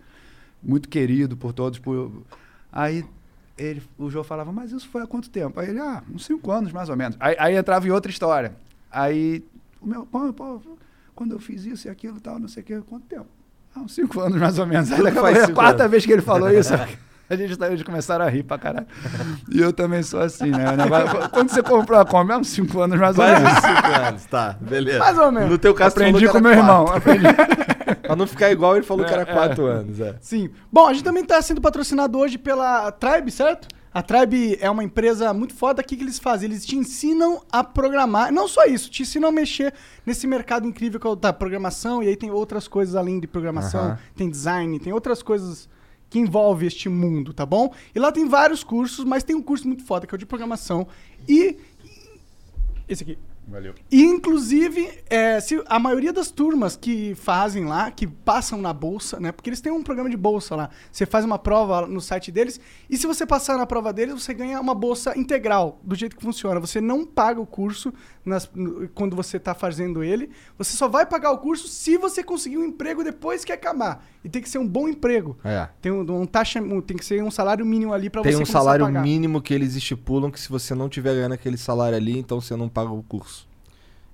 muito 0.63 0.87
querido 0.87 1.35
por 1.35 1.51
todos. 1.51 1.79
Por... 1.79 2.23
Aí 2.71 3.03
ele, 3.57 3.81
o 3.97 4.09
Jô 4.09 4.23
falava, 4.23 4.51
mas 4.51 4.71
isso 4.71 4.87
foi 4.87 5.01
há 5.01 5.07
quanto 5.07 5.29
tempo? 5.29 5.59
Aí 5.59 5.69
ele, 5.69 5.79
ah, 5.79 6.03
uns 6.13 6.25
cinco 6.25 6.51
anos 6.51 6.71
mais 6.71 6.89
ou 6.89 6.95
menos. 6.95 7.17
Aí, 7.19 7.35
aí 7.39 7.55
entrava 7.55 7.87
em 7.87 7.91
outra 7.91 8.11
história. 8.11 8.55
Aí, 8.91 9.43
o 9.81 9.87
meu, 9.87 10.05
pô, 10.05 10.31
pô, 10.31 10.61
quando 11.13 11.33
eu 11.33 11.39
fiz 11.39 11.65
isso 11.65 11.87
e 11.87 11.89
aquilo 11.89 12.19
tal, 12.19 12.39
não 12.39 12.47
sei 12.47 12.63
o 12.63 12.65
que, 12.65 12.81
quanto 12.81 13.05
tempo? 13.07 13.27
Ah, 13.75 13.79
uns 13.81 13.93
cinco 13.93 14.19
anos 14.21 14.37
mais 14.39 14.57
ou 14.59 14.65
menos. 14.65 14.91
Aí 14.91 15.01
daqui 15.03 15.17
a 15.19 15.45
cinco 15.45 15.53
quarta 15.53 15.83
anos. 15.83 15.91
vez 15.91 16.05
que 16.05 16.13
ele 16.13 16.21
falou 16.21 16.49
isso, 16.51 16.73
a 17.29 17.35
gente 17.35 17.57
tá- 17.57 17.67
eles 17.67 17.83
começaram 17.83 18.23
a 18.25 18.29
rir 18.29 18.43
pra 18.43 18.57
caralho. 18.57 18.87
E 19.51 19.59
eu 19.59 19.73
também 19.73 20.01
sou 20.03 20.21
assim, 20.21 20.49
né? 20.51 20.65
Quando 21.31 21.49
você 21.49 21.61
comprou 21.61 21.99
a 21.99 22.05
Kombi, 22.05 22.31
há 22.31 22.37
uns 22.37 22.49
cinco 22.49 22.79
anos 22.81 22.97
mais 22.99 23.17
ou 23.17 23.25
menos. 23.25 23.41
uns 23.51 23.55
cinco 23.55 24.07
anos, 24.07 24.25
tá, 24.25 24.55
beleza. 24.61 24.99
Mais 24.99 25.17
ou 25.17 25.31
menos. 25.31 25.49
No 25.49 25.57
teu 25.57 25.73
caso, 25.73 25.95
Aprendi 25.95 26.27
com 26.27 26.39
meu 26.39 26.51
era 26.51 26.59
irmão. 26.61 26.85
quatro. 26.85 26.97
Aprendi. 27.11 27.25
Pra 28.05 28.15
não 28.15 28.25
ficar 28.27 28.51
igual, 28.51 28.75
ele 28.75 28.85
falou 28.85 29.03
que 29.05 29.11
era 29.13 29.23
É, 29.23 29.25
quatro 29.25 29.65
anos, 29.65 29.99
é. 29.99 30.15
Sim. 30.21 30.49
Bom, 30.71 30.87
a 30.87 30.93
gente 30.93 31.03
também 31.03 31.23
está 31.23 31.41
sendo 31.41 31.59
patrocinado 31.61 32.17
hoje 32.19 32.37
pela 32.37 32.91
Tribe, 32.91 33.31
certo? 33.31 33.67
A 33.95 34.03
Tribe 34.03 34.57
é 34.59 34.69
uma 34.69 34.83
empresa 34.83 35.33
muito 35.33 35.53
foda. 35.53 35.81
O 35.81 35.85
que, 35.85 35.95
que 35.95 36.03
eles 36.03 36.19
fazem? 36.19 36.49
Eles 36.49 36.65
te 36.65 36.75
ensinam 36.75 37.41
a 37.49 37.63
programar. 37.63 38.29
Não 38.29 38.45
só 38.45 38.65
isso, 38.65 38.89
te 38.89 39.03
ensinam 39.03 39.29
a 39.29 39.31
mexer 39.31 39.73
nesse 40.05 40.27
mercado 40.27 40.67
incrível 40.67 40.99
que 40.99 41.07
é 41.07 41.09
o 41.09 41.15
da 41.15 41.31
programação. 41.31 42.03
E 42.03 42.09
aí 42.09 42.17
tem 42.17 42.29
outras 42.29 42.67
coisas 42.67 42.93
além 42.93 43.21
de 43.21 43.25
programação. 43.25 43.79
Aham. 43.79 43.99
Tem 44.13 44.29
design, 44.29 44.77
tem 44.81 44.91
outras 44.91 45.23
coisas 45.23 45.69
que 46.09 46.19
envolvem 46.19 46.67
este 46.67 46.89
mundo, 46.89 47.33
tá 47.33 47.45
bom? 47.45 47.73
E 47.95 47.97
lá 47.97 48.11
tem 48.11 48.27
vários 48.27 48.65
cursos, 48.65 49.05
mas 49.05 49.23
tem 49.23 49.33
um 49.33 49.41
curso 49.41 49.65
muito 49.65 49.85
foda 49.85 50.05
que 50.05 50.13
é 50.13 50.17
o 50.17 50.19
de 50.19 50.25
programação. 50.25 50.85
E. 51.25 51.55
Esse 52.89 53.03
aqui. 53.03 53.17
Valeu. 53.47 53.73
E, 53.91 54.01
inclusive, 54.03 54.89
é, 55.07 55.39
se 55.39 55.61
a 55.67 55.77
maioria 55.77 56.11
das 56.11 56.31
turmas 56.31 56.75
que 56.75 57.13
fazem 57.15 57.65
lá, 57.65 57.91
que 57.91 58.07
passam 58.07 58.59
na 58.61 58.73
bolsa, 58.73 59.19
né? 59.19 59.31
Porque 59.31 59.49
eles 59.49 59.61
têm 59.61 59.71
um 59.71 59.83
programa 59.83 60.09
de 60.09 60.17
bolsa 60.17 60.55
lá. 60.55 60.69
Você 60.91 61.05
faz 61.05 61.23
uma 61.23 61.37
prova 61.37 61.85
no 61.85 62.01
site 62.01 62.31
deles, 62.31 62.59
e 62.89 62.97
se 62.97 63.05
você 63.05 63.25
passar 63.25 63.57
na 63.57 63.65
prova 63.65 63.93
deles, 63.93 64.15
você 64.23 64.33
ganha 64.33 64.59
uma 64.59 64.73
bolsa 64.73 65.17
integral, 65.17 65.79
do 65.83 65.95
jeito 65.95 66.15
que 66.15 66.23
funciona. 66.23 66.59
Você 66.59 66.81
não 66.81 67.05
paga 67.05 67.39
o 67.39 67.45
curso 67.45 67.93
nas- 68.25 68.49
no- 68.53 68.87
quando 68.89 69.15
você 69.15 69.37
está 69.37 69.53
fazendo 69.53 70.03
ele. 70.03 70.31
Você 70.57 70.75
só 70.75 70.87
vai 70.87 71.05
pagar 71.05 71.31
o 71.31 71.37
curso 71.37 71.67
se 71.67 71.97
você 71.97 72.23
conseguir 72.23 72.57
um 72.57 72.65
emprego 72.65 73.03
depois 73.03 73.45
que 73.45 73.51
acabar. 73.51 74.03
E 74.23 74.29
tem 74.29 74.41
que 74.41 74.49
ser 74.49 74.57
um 74.57 74.67
bom 74.67 74.87
emprego. 74.87 75.37
É. 75.43 75.69
Tem, 75.81 75.91
um, 75.91 76.01
um 76.21 76.25
taxa, 76.25 76.59
um- 76.59 76.81
tem 76.81 76.97
que 76.97 77.05
ser 77.05 77.23
um 77.23 77.29
salário 77.29 77.63
mínimo 77.65 77.93
ali 77.93 78.09
para 78.09 78.21
você 78.21 78.29
Tem 78.29 78.35
um 78.35 78.39
começar 78.39 78.57
a 78.57 78.61
salário 78.61 78.85
pagar. 78.85 79.01
mínimo 79.03 79.39
que 79.41 79.53
eles 79.53 79.75
estipulam 79.75 80.31
que 80.31 80.39
se 80.39 80.49
você 80.49 80.73
não 80.73 80.89
tiver 80.89 81.13
ganhando 81.13 81.33
aquele 81.33 81.57
salário 81.57 81.95
ali, 81.95 82.17
então 82.17 82.41
você 82.41 82.55
não 82.55 82.67
paga 82.67 82.89
o 82.91 83.03
curso. 83.03 83.34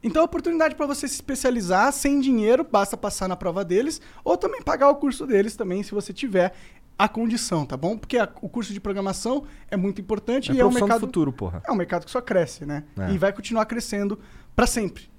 Então, 0.03 0.21
a 0.21 0.25
oportunidade 0.25 0.74
para 0.75 0.86
você 0.88 1.07
se 1.07 1.15
especializar 1.15 1.92
sem 1.94 2.19
dinheiro, 2.19 2.63
basta 2.69 2.98
passar 2.98 3.27
na 3.27 3.36
prova 3.36 3.63
deles, 3.63 4.01
ou 4.24 4.36
também 4.36 4.62
pagar 4.62 4.89
o 4.89 4.95
curso 4.95 5.27
deles 5.27 5.56
também, 5.56 5.83
se 5.83 5.92
você 5.92 6.12
tiver 6.12 6.53
a 6.98 7.07
condição, 7.07 7.65
tá 7.65 7.75
bom? 7.77 7.98
Porque 7.98 8.18
a- 8.18 8.30
o 8.42 8.50
curso 8.50 8.74
de 8.74 8.80
programação 8.80 9.44
é 9.69 9.77
muito 9.77 10.01
importante 10.01 10.51
É 10.51 10.56
e 10.56 10.59
é 10.59 10.65
um 10.65 10.71
mercado 10.71 11.01
futuro, 11.01 11.31
porra. 11.31 11.62
é 11.68 11.71
um 11.71 11.75
mercado 11.75 12.06
que 12.06 12.12
só 12.12 12.21
cresce, 12.21 12.65
né? 12.65 12.83
É. 12.98 13.12
E 13.12 13.18
vai 13.18 13.31
continuar 13.33 13.65
crescendo 13.65 14.19
para 14.56 14.68
sempre. 14.68 15.09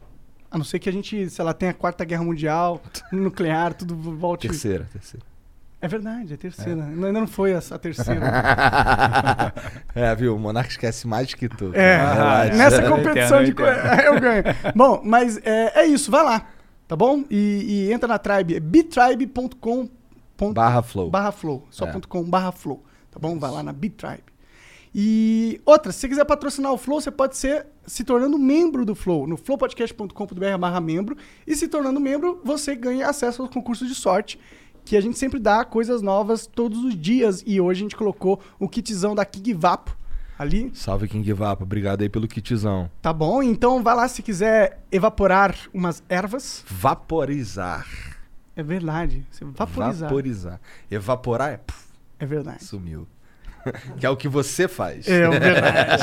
A 0.50 0.58
não 0.58 0.64
ser 0.64 0.78
que 0.78 0.88
a 0.88 0.92
gente, 0.92 1.30
sei 1.30 1.44
lá, 1.44 1.54
tenha 1.54 1.70
a 1.70 1.74
quarta 1.74 2.04
guerra 2.04 2.22
mundial, 2.24 2.80
nuclear, 3.12 3.74
tudo 3.74 3.96
volte. 3.96 4.46
Terceira, 4.48 4.88
terceira. 4.92 5.24
É 5.82 5.88
verdade, 5.88 6.30
é 6.32 6.34
a 6.34 6.38
terceira. 6.38 6.84
Ainda 6.84 7.12
não 7.12 7.26
foi 7.26 7.52
a, 7.54 7.58
a 7.58 7.78
terceira. 7.78 8.20
é, 9.94 10.14
viu? 10.14 10.36
O 10.36 10.38
Monarca 10.38 10.70
esquece 10.70 11.06
mais 11.08 11.34
que 11.34 11.48
tu. 11.48 11.72
É, 11.74 11.96
Relaxa. 11.96 12.54
nessa 12.54 12.82
Eu 12.82 12.90
competição 12.96 13.42
entendo, 13.42 13.44
de 13.44 13.50
eu 13.50 13.56
co- 13.56 14.12
eu 14.16 14.20
ganho. 14.20 14.44
Bom, 14.74 15.02
mas 15.04 15.38
é, 15.38 15.80
é 15.80 15.86
isso, 15.86 16.10
vai 16.10 16.22
lá, 16.24 16.46
tá 16.86 16.94
bom? 16.94 17.24
E, 17.28 17.88
e 17.88 17.92
entra 17.92 18.06
na 18.08 18.18
Tribe, 18.18 18.54
é 18.56 18.60
bitribe.com 18.60 19.88
Barra 20.54 20.82
flow. 20.82 21.08
barra 21.10 21.30
flow, 21.30 21.66
só 21.70 21.86
É. 21.86 21.92
ponto 21.92 22.08
.com 22.08 22.22
barra 22.24 22.50
flow, 22.52 22.82
tá 23.10 23.18
bom? 23.20 23.38
Vai 23.38 23.50
lá 23.50 23.62
na 23.62 23.72
Bitribe. 23.72 24.24
E 24.94 25.60
outra, 25.64 25.90
se 25.90 26.00
você 26.00 26.08
quiser 26.08 26.24
patrocinar 26.26 26.70
o 26.72 26.76
Flow, 26.76 27.00
você 27.00 27.10
pode 27.10 27.36
ser 27.38 27.64
se 27.86 28.04
tornando 28.04 28.38
membro 28.38 28.84
do 28.84 28.94
Flow, 28.94 29.26
no 29.26 29.38
flowpodcast.com.br 29.38 30.58
barra 30.60 30.80
membro, 30.82 31.16
e 31.46 31.56
se 31.56 31.66
tornando 31.66 31.98
membro, 31.98 32.40
você 32.44 32.74
ganha 32.76 33.08
acesso 33.08 33.40
aos 33.40 33.50
concursos 33.50 33.88
de 33.88 33.94
sorte, 33.94 34.38
que 34.84 34.96
a 34.96 35.00
gente 35.00 35.18
sempre 35.18 35.38
dá 35.38 35.64
coisas 35.64 36.02
novas 36.02 36.46
todos 36.46 36.84
os 36.84 36.94
dias, 36.98 37.42
e 37.46 37.60
hoje 37.60 37.80
a 37.80 37.84
gente 37.84 37.96
colocou 37.96 38.40
o 38.58 38.68
kitzão 38.68 39.14
da 39.14 39.24
King 39.24 39.54
Vapo 39.54 39.96
ali, 40.38 40.72
Salve 40.74 41.06
King 41.06 41.32
Vapo, 41.32 41.62
obrigado 41.62 42.02
aí 42.02 42.08
pelo 42.08 42.26
kitzão. 42.26 42.90
Tá 43.00 43.12
bom? 43.12 43.42
Então 43.42 43.82
vai 43.82 43.94
lá 43.94 44.08
se 44.08 44.22
quiser 44.22 44.82
evaporar 44.90 45.54
umas 45.72 46.02
ervas. 46.08 46.64
Vaporizar. 46.68 47.86
É 48.56 48.62
verdade. 48.62 49.24
Você 49.30 49.44
vaporizar. 49.44 50.08
Vaporizar. 50.08 50.60
Evaporar 50.90 51.52
é. 51.52 51.56
puf, 51.58 51.84
É 52.18 52.26
verdade. 52.26 52.64
sumiu. 52.64 53.06
que 53.96 54.04
é 54.04 54.10
o 54.10 54.16
que 54.16 54.28
você 54.28 54.66
faz. 54.66 55.06
É 55.06 55.28
verdade. 55.38 56.02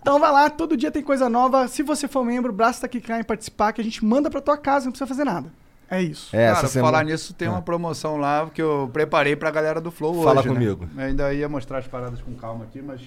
então 0.00 0.20
vai 0.20 0.30
lá, 0.30 0.48
todo 0.48 0.76
dia 0.76 0.90
tem 0.90 1.02
coisa 1.02 1.28
nova. 1.28 1.66
Se 1.66 1.82
você 1.82 2.06
for 2.06 2.24
membro, 2.24 2.52
basta 2.52 2.86
clicar 2.88 3.18
em 3.18 3.24
participar 3.24 3.72
que 3.72 3.80
a 3.80 3.84
gente 3.84 4.04
manda 4.04 4.30
pra 4.30 4.40
tua 4.40 4.56
casa, 4.56 4.84
não 4.86 4.92
precisa 4.92 5.08
fazer 5.08 5.24
nada. 5.24 5.52
É 5.90 6.02
isso. 6.02 6.34
É, 6.34 6.52
Cara, 6.52 6.66
semana. 6.68 6.90
falar 6.92 7.04
nisso, 7.04 7.34
tem 7.34 7.46
uma 7.48 7.60
promoção 7.62 8.16
lá 8.16 8.48
que 8.52 8.60
eu 8.62 8.88
preparei 8.92 9.36
pra 9.36 9.50
galera 9.50 9.80
do 9.80 9.90
Flow 9.90 10.22
Fala 10.24 10.40
hoje, 10.40 10.48
né? 10.48 10.54
comigo. 10.54 10.88
Eu 10.96 11.04
ainda 11.04 11.32
ia 11.34 11.48
mostrar 11.48 11.78
as 11.78 11.86
paradas 11.86 12.20
com 12.22 12.34
calma 12.34 12.64
aqui, 12.64 12.80
mas... 12.82 13.00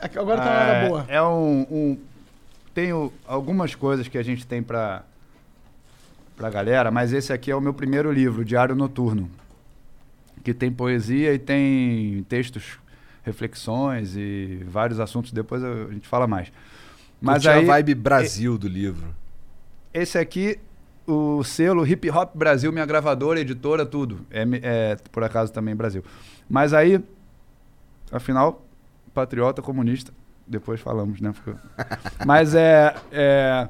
Aqui- 0.00 0.18
Agora 0.18 0.40
tá 0.40 0.44
na 0.44 0.50
hora 0.60 0.72
É, 0.72 0.88
boa. 0.88 1.04
É 1.08 1.22
um, 1.22 1.60
um- 1.70 1.98
Tenho 2.74 3.12
algumas 3.26 3.74
coisas 3.74 4.06
que 4.08 4.16
a 4.18 4.22
gente 4.22 4.46
tem 4.46 4.62
pra, 4.62 5.02
pra 6.36 6.50
galera, 6.50 6.90
mas 6.90 7.12
esse 7.12 7.32
aqui 7.32 7.50
é 7.50 7.56
o 7.56 7.60
meu 7.60 7.74
primeiro 7.74 8.12
livro, 8.12 8.44
Diário 8.44 8.74
Noturno. 8.76 9.28
Que 10.44 10.54
tem 10.54 10.70
poesia 10.70 11.34
e 11.34 11.38
tem 11.38 12.24
textos, 12.28 12.78
reflexões 13.24 14.14
e 14.16 14.64
vários 14.68 15.00
assuntos. 15.00 15.32
Depois 15.32 15.62
a 15.64 15.86
gente 15.92 16.06
fala 16.06 16.26
mais. 16.26 16.52
Mas 17.20 17.42
Curti 17.42 17.48
aí, 17.48 17.64
a 17.64 17.66
vibe 17.66 17.94
Brasil 17.96 18.56
do 18.56 18.68
livro. 18.68 19.14
esse 19.92 20.16
aqui, 20.16 20.58
o 21.08 21.42
selo 21.42 21.86
Hip 21.86 22.10
Hop 22.10 22.32
Brasil, 22.34 22.70
minha 22.70 22.84
gravadora, 22.84 23.40
editora, 23.40 23.86
tudo. 23.86 24.20
É, 24.30 24.44
é, 24.62 24.96
por 25.10 25.24
acaso 25.24 25.50
também 25.52 25.74
Brasil. 25.74 26.04
Mas 26.48 26.74
aí, 26.74 27.02
afinal, 28.12 28.62
patriota, 29.14 29.62
comunista, 29.62 30.12
depois 30.46 30.80
falamos, 30.80 31.20
né? 31.20 31.32
Mas 32.26 32.54
é, 32.54 32.94
é. 33.10 33.68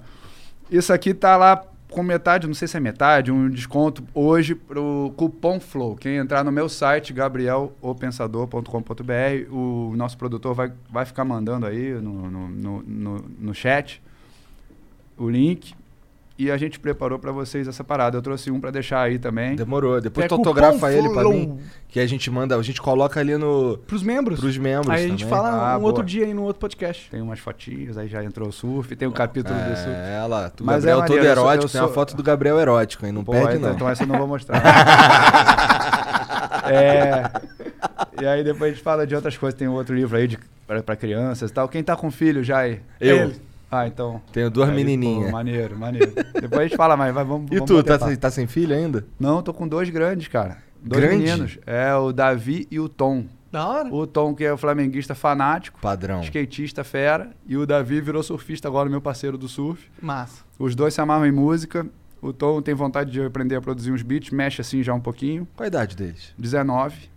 Isso 0.70 0.92
aqui 0.92 1.14
tá 1.14 1.36
lá 1.36 1.64
com 1.90 2.02
metade, 2.02 2.46
não 2.46 2.54
sei 2.54 2.68
se 2.68 2.76
é 2.76 2.80
metade, 2.80 3.32
um 3.32 3.48
desconto 3.48 4.04
hoje 4.12 4.54
pro 4.54 5.14
cupom 5.16 5.58
Flow. 5.58 5.96
Quem 5.96 6.16
entrar 6.16 6.44
no 6.44 6.52
meu 6.52 6.68
site, 6.68 7.10
gabrielopensador.com.br, 7.12 9.50
o 9.50 9.94
nosso 9.96 10.18
produtor 10.18 10.54
vai, 10.54 10.70
vai 10.90 11.06
ficar 11.06 11.24
mandando 11.24 11.66
aí 11.66 11.94
no, 11.94 12.30
no, 12.30 12.48
no, 12.48 12.82
no, 12.82 13.24
no 13.38 13.54
chat 13.54 14.02
o 15.16 15.30
link. 15.30 15.74
E 16.40 16.52
a 16.52 16.56
gente 16.56 16.78
preparou 16.78 17.18
pra 17.18 17.32
vocês 17.32 17.66
essa 17.66 17.82
parada. 17.82 18.16
Eu 18.16 18.22
trouxe 18.22 18.48
um 18.48 18.60
pra 18.60 18.70
deixar 18.70 19.00
aí 19.02 19.18
também. 19.18 19.56
Demorou. 19.56 20.00
Depois 20.00 20.24
É 20.24 20.28
tu 20.28 20.36
cupom 20.36 20.50
autografa 20.50 20.92
ele 20.92 21.08
pra 21.08 21.22
Flow. 21.22 21.32
mim. 21.32 21.58
Que 21.88 21.98
a 21.98 22.06
gente 22.06 22.30
manda, 22.30 22.54
a 22.56 22.62
gente 22.62 22.80
coloca 22.80 23.18
ali 23.18 23.36
no. 23.36 23.76
Pros 23.78 24.04
membros. 24.04 24.38
Pros 24.38 24.56
membros. 24.56 24.88
Aí 24.88 25.04
a 25.04 25.08
gente 25.08 25.24
também. 25.26 25.36
fala 25.36 25.72
Ah, 25.72 25.76
um 25.76 25.80
boa. 25.80 25.90
outro 25.90 26.04
dia 26.04 26.26
aí 26.26 26.32
no 26.32 26.44
outro 26.44 26.60
podcast. 26.60 27.10
Tem 27.10 27.20
umas 27.20 27.40
fotinhas, 27.40 27.98
aí 27.98 28.06
já 28.06 28.22
entrou 28.22 28.48
o 28.48 28.52
surf, 28.52 28.94
tem 28.94 29.08
o 29.08 29.12
capítulo 29.12 29.58
do 29.58 29.74
surf. 29.76 29.90
É, 29.90 30.18
ela. 30.22 30.48
Tu, 30.50 30.64
Mas 30.64 30.84
Gabriel 30.84 30.98
é 30.98 31.06
todo 31.06 31.16
maneiro, 31.16 31.28
eu 31.28 31.34
sou- 31.34 31.44
erótico. 31.50 31.66
eu 31.66 31.72
Tem 31.72 31.80
uma 31.80 31.88
foto 31.88 32.16
do 32.16 32.22
Gabriel 32.22 32.60
erótico 32.60 33.04
aí. 33.04 33.10
Não 33.10 33.24
Pô, 33.24 33.32
perde, 33.32 33.56
então, 33.56 33.68
não. 33.70 33.74
então 33.74 33.88
essa 33.88 34.04
eu 34.04 34.06
não 34.06 34.18
vou 34.18 34.28
mostrar. 34.28 34.62
é, 36.70 37.30
e 38.22 38.26
aí 38.26 38.44
depois 38.44 38.70
a 38.70 38.74
gente 38.74 38.82
fala 38.84 39.06
de 39.06 39.14
outras 39.14 39.36
coisas. 39.36 39.58
Tem 39.58 39.68
um 39.68 39.72
outro 39.72 39.94
livro 39.94 40.16
aí 40.16 40.28
de, 40.28 40.38
pra, 40.66 40.82
pra 40.82 40.96
crianças 40.96 41.50
e 41.50 41.52
tal. 41.52 41.68
Quem 41.68 41.82
tá 41.82 41.96
com 41.96 42.10
filho 42.10 42.42
já 42.44 42.58
aí? 42.58 42.80
Eu. 43.00 43.16
Ele. 43.16 43.47
Ah, 43.70 43.86
então. 43.86 44.20
Tenho 44.32 44.50
duas 44.50 44.68
Aí, 44.70 44.74
menininhas. 44.76 45.26
pô, 45.26 45.32
maneiro, 45.32 45.78
maneiro. 45.78 46.12
Depois 46.40 46.60
a 46.60 46.62
gente 46.64 46.76
fala 46.76 46.96
mais, 46.96 47.12
vai, 47.14 47.24
vamos 47.24 47.50
E 47.50 47.54
vamos 47.56 47.70
tu, 47.70 47.82
tá, 47.82 47.98
sem- 47.98 48.16
tá 48.16 48.30
sem 48.30 48.46
filho 48.46 48.74
ainda? 48.74 49.06
Não, 49.20 49.42
tô 49.42 49.52
com 49.52 49.68
dois 49.68 49.90
grandes, 49.90 50.28
cara. 50.28 50.58
Dois 50.82 51.02
Grande? 51.04 51.22
meninos. 51.24 51.58
É 51.66 51.92
o 51.94 52.12
Davi 52.12 52.66
e 52.70 52.78
o 52.80 52.88
Tom. 52.88 53.26
Da 53.50 53.66
hora. 53.66 53.88
O 53.94 54.06
Tom, 54.06 54.34
que 54.34 54.44
é 54.44 54.52
o 54.52 54.56
flamenguista 54.56 55.14
fanático, 55.14 55.80
Padrão. 55.80 56.20
skatista 56.22 56.84
fera, 56.84 57.30
e 57.46 57.56
o 57.56 57.66
Davi 57.66 58.00
virou 58.00 58.22
surfista 58.22 58.68
agora, 58.68 58.88
meu 58.88 59.00
parceiro 59.00 59.36
do 59.38 59.48
surf. 59.48 59.90
Massa. 60.00 60.44
Os 60.58 60.74
dois 60.74 60.94
se 60.94 61.00
amarram 61.00 61.26
em 61.26 61.32
música. 61.32 61.86
O 62.22 62.32
Tom 62.32 62.60
tem 62.62 62.74
vontade 62.74 63.10
de 63.10 63.22
aprender 63.22 63.56
a 63.56 63.60
produzir 63.60 63.90
uns 63.92 64.02
beats, 64.02 64.30
mexe 64.30 64.60
assim 64.60 64.82
já 64.82 64.92
um 64.94 65.00
pouquinho. 65.00 65.46
Qual 65.56 65.64
a 65.64 65.68
idade 65.68 65.94
deles? 65.96 66.32
19. 66.38 67.08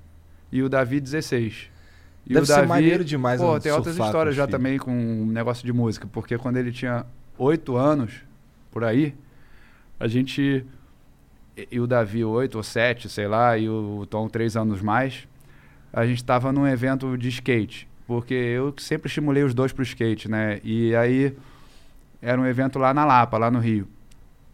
E 0.52 0.62
o 0.64 0.70
Davi, 0.70 1.00
16. 1.00 1.70
E 2.26 2.34
Deve 2.34 2.44
o 2.44 2.46
ser 2.46 2.56
Davi, 2.56 2.68
maneiro 2.68 3.04
demais 3.04 3.42
Pô, 3.42 3.60
tem 3.60 3.72
outras 3.72 3.98
histórias 3.98 4.36
já 4.36 4.46
filhos. 4.46 4.58
também 4.58 4.78
com 4.78 4.92
um 4.92 5.26
negócio 5.26 5.66
de 5.66 5.74
música. 5.74 6.08
Porque 6.12 6.38
quando 6.38 6.58
ele 6.58 6.72
tinha 6.72 7.06
8 7.38 7.76
anos, 7.76 8.22
por 8.72 8.84
aí, 8.84 9.16
a 10.00 10.08
gente. 10.08 10.66
E, 11.70 11.80
o 11.80 11.86
Davi, 11.88 12.24
8 12.24 12.56
ou 12.56 12.64
7, 12.64 13.10
sei 13.10 13.28
lá, 13.28 13.58
e 13.58 13.68
o 13.68 14.06
Tom, 14.10 14.28
3 14.28 14.56
anos 14.56 14.82
mais. 14.82 15.28
A 15.92 16.06
gente 16.06 16.24
tava 16.24 16.52
num 16.52 16.68
evento 16.68 17.18
de 17.18 17.30
skate. 17.30 17.88
Porque 18.08 18.34
eu 18.34 18.74
sempre 18.78 19.08
estimulei 19.08 19.44
os 19.44 19.54
dois 19.54 19.72
pro 19.74 19.84
skate, 19.84 20.30
né? 20.30 20.60
E 20.64 20.96
aí. 20.96 21.36
Era 22.22 22.40
um 22.40 22.46
evento 22.46 22.78
lá 22.78 22.94
na 22.94 23.04
Lapa, 23.04 23.38
lá 23.38 23.50
no 23.50 23.58
Rio. 23.58 23.88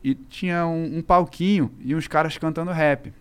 E 0.02 0.16
tinha 0.16 0.66
um, 0.66 1.00
um 1.00 1.02
palquinho 1.02 1.70
e 1.82 1.94
uns 1.94 2.08
caras 2.08 2.38
cantando 2.38 2.72
rap. 2.72 3.12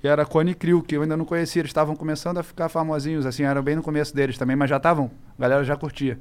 Que 0.00 0.08
era 0.08 0.24
Cone 0.24 0.54
Crew, 0.54 0.82
que 0.82 0.96
eu 0.96 1.02
ainda 1.02 1.16
não 1.16 1.24
conhecia. 1.24 1.60
Eles 1.60 1.70
estavam 1.70 1.96
começando 1.96 2.38
a 2.38 2.42
ficar 2.42 2.68
famosinhos, 2.68 3.26
assim, 3.26 3.42
eram 3.42 3.62
bem 3.62 3.76
no 3.76 3.82
começo 3.82 4.14
deles 4.14 4.38
também, 4.38 4.54
mas 4.54 4.70
já 4.70 4.76
estavam. 4.76 5.10
A 5.36 5.42
galera 5.42 5.64
já 5.64 5.76
curtia. 5.76 6.18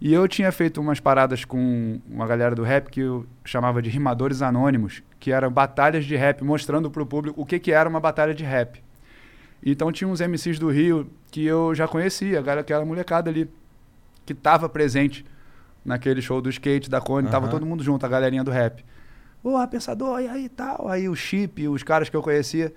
E 0.00 0.12
eu 0.12 0.26
tinha 0.28 0.50
feito 0.50 0.80
umas 0.80 1.00
paradas 1.00 1.44
com 1.44 2.00
uma 2.08 2.26
galera 2.26 2.54
do 2.54 2.62
rap 2.62 2.90
que 2.90 3.00
eu 3.00 3.26
chamava 3.44 3.80
de 3.80 3.88
Rimadores 3.88 4.42
Anônimos, 4.42 5.02
que 5.18 5.32
eram 5.32 5.50
batalhas 5.50 6.04
de 6.04 6.16
rap, 6.16 6.42
mostrando 6.42 6.90
pro 6.90 7.06
público 7.06 7.40
o 7.40 7.46
que, 7.46 7.58
que 7.58 7.72
era 7.72 7.88
uma 7.88 8.00
batalha 8.00 8.34
de 8.34 8.44
rap. 8.44 8.82
Então 9.64 9.90
tinha 9.90 10.08
uns 10.08 10.20
MCs 10.20 10.58
do 10.58 10.68
Rio 10.68 11.10
que 11.30 11.44
eu 11.44 11.74
já 11.74 11.88
conhecia, 11.88 12.40
aquela 12.40 12.84
molecada 12.84 13.30
ali, 13.30 13.48
que 14.26 14.32
estava 14.32 14.68
presente 14.68 15.24
naquele 15.84 16.20
show 16.20 16.40
do 16.40 16.50
skate, 16.50 16.90
da 16.90 17.00
Cone, 17.00 17.28
tava 17.28 17.46
Aham. 17.46 17.52
todo 17.52 17.66
mundo 17.66 17.82
junto, 17.82 18.04
a 18.04 18.08
galerinha 18.08 18.44
do 18.44 18.50
rap. 18.50 18.84
Ô, 19.44 19.68
Pensador, 19.68 20.22
e 20.22 20.26
aí 20.26 20.48
tal? 20.48 20.88
Aí 20.88 21.06
o 21.06 21.14
Chip, 21.14 21.68
os 21.68 21.82
caras 21.82 22.08
que 22.08 22.16
eu 22.16 22.22
conhecia, 22.22 22.72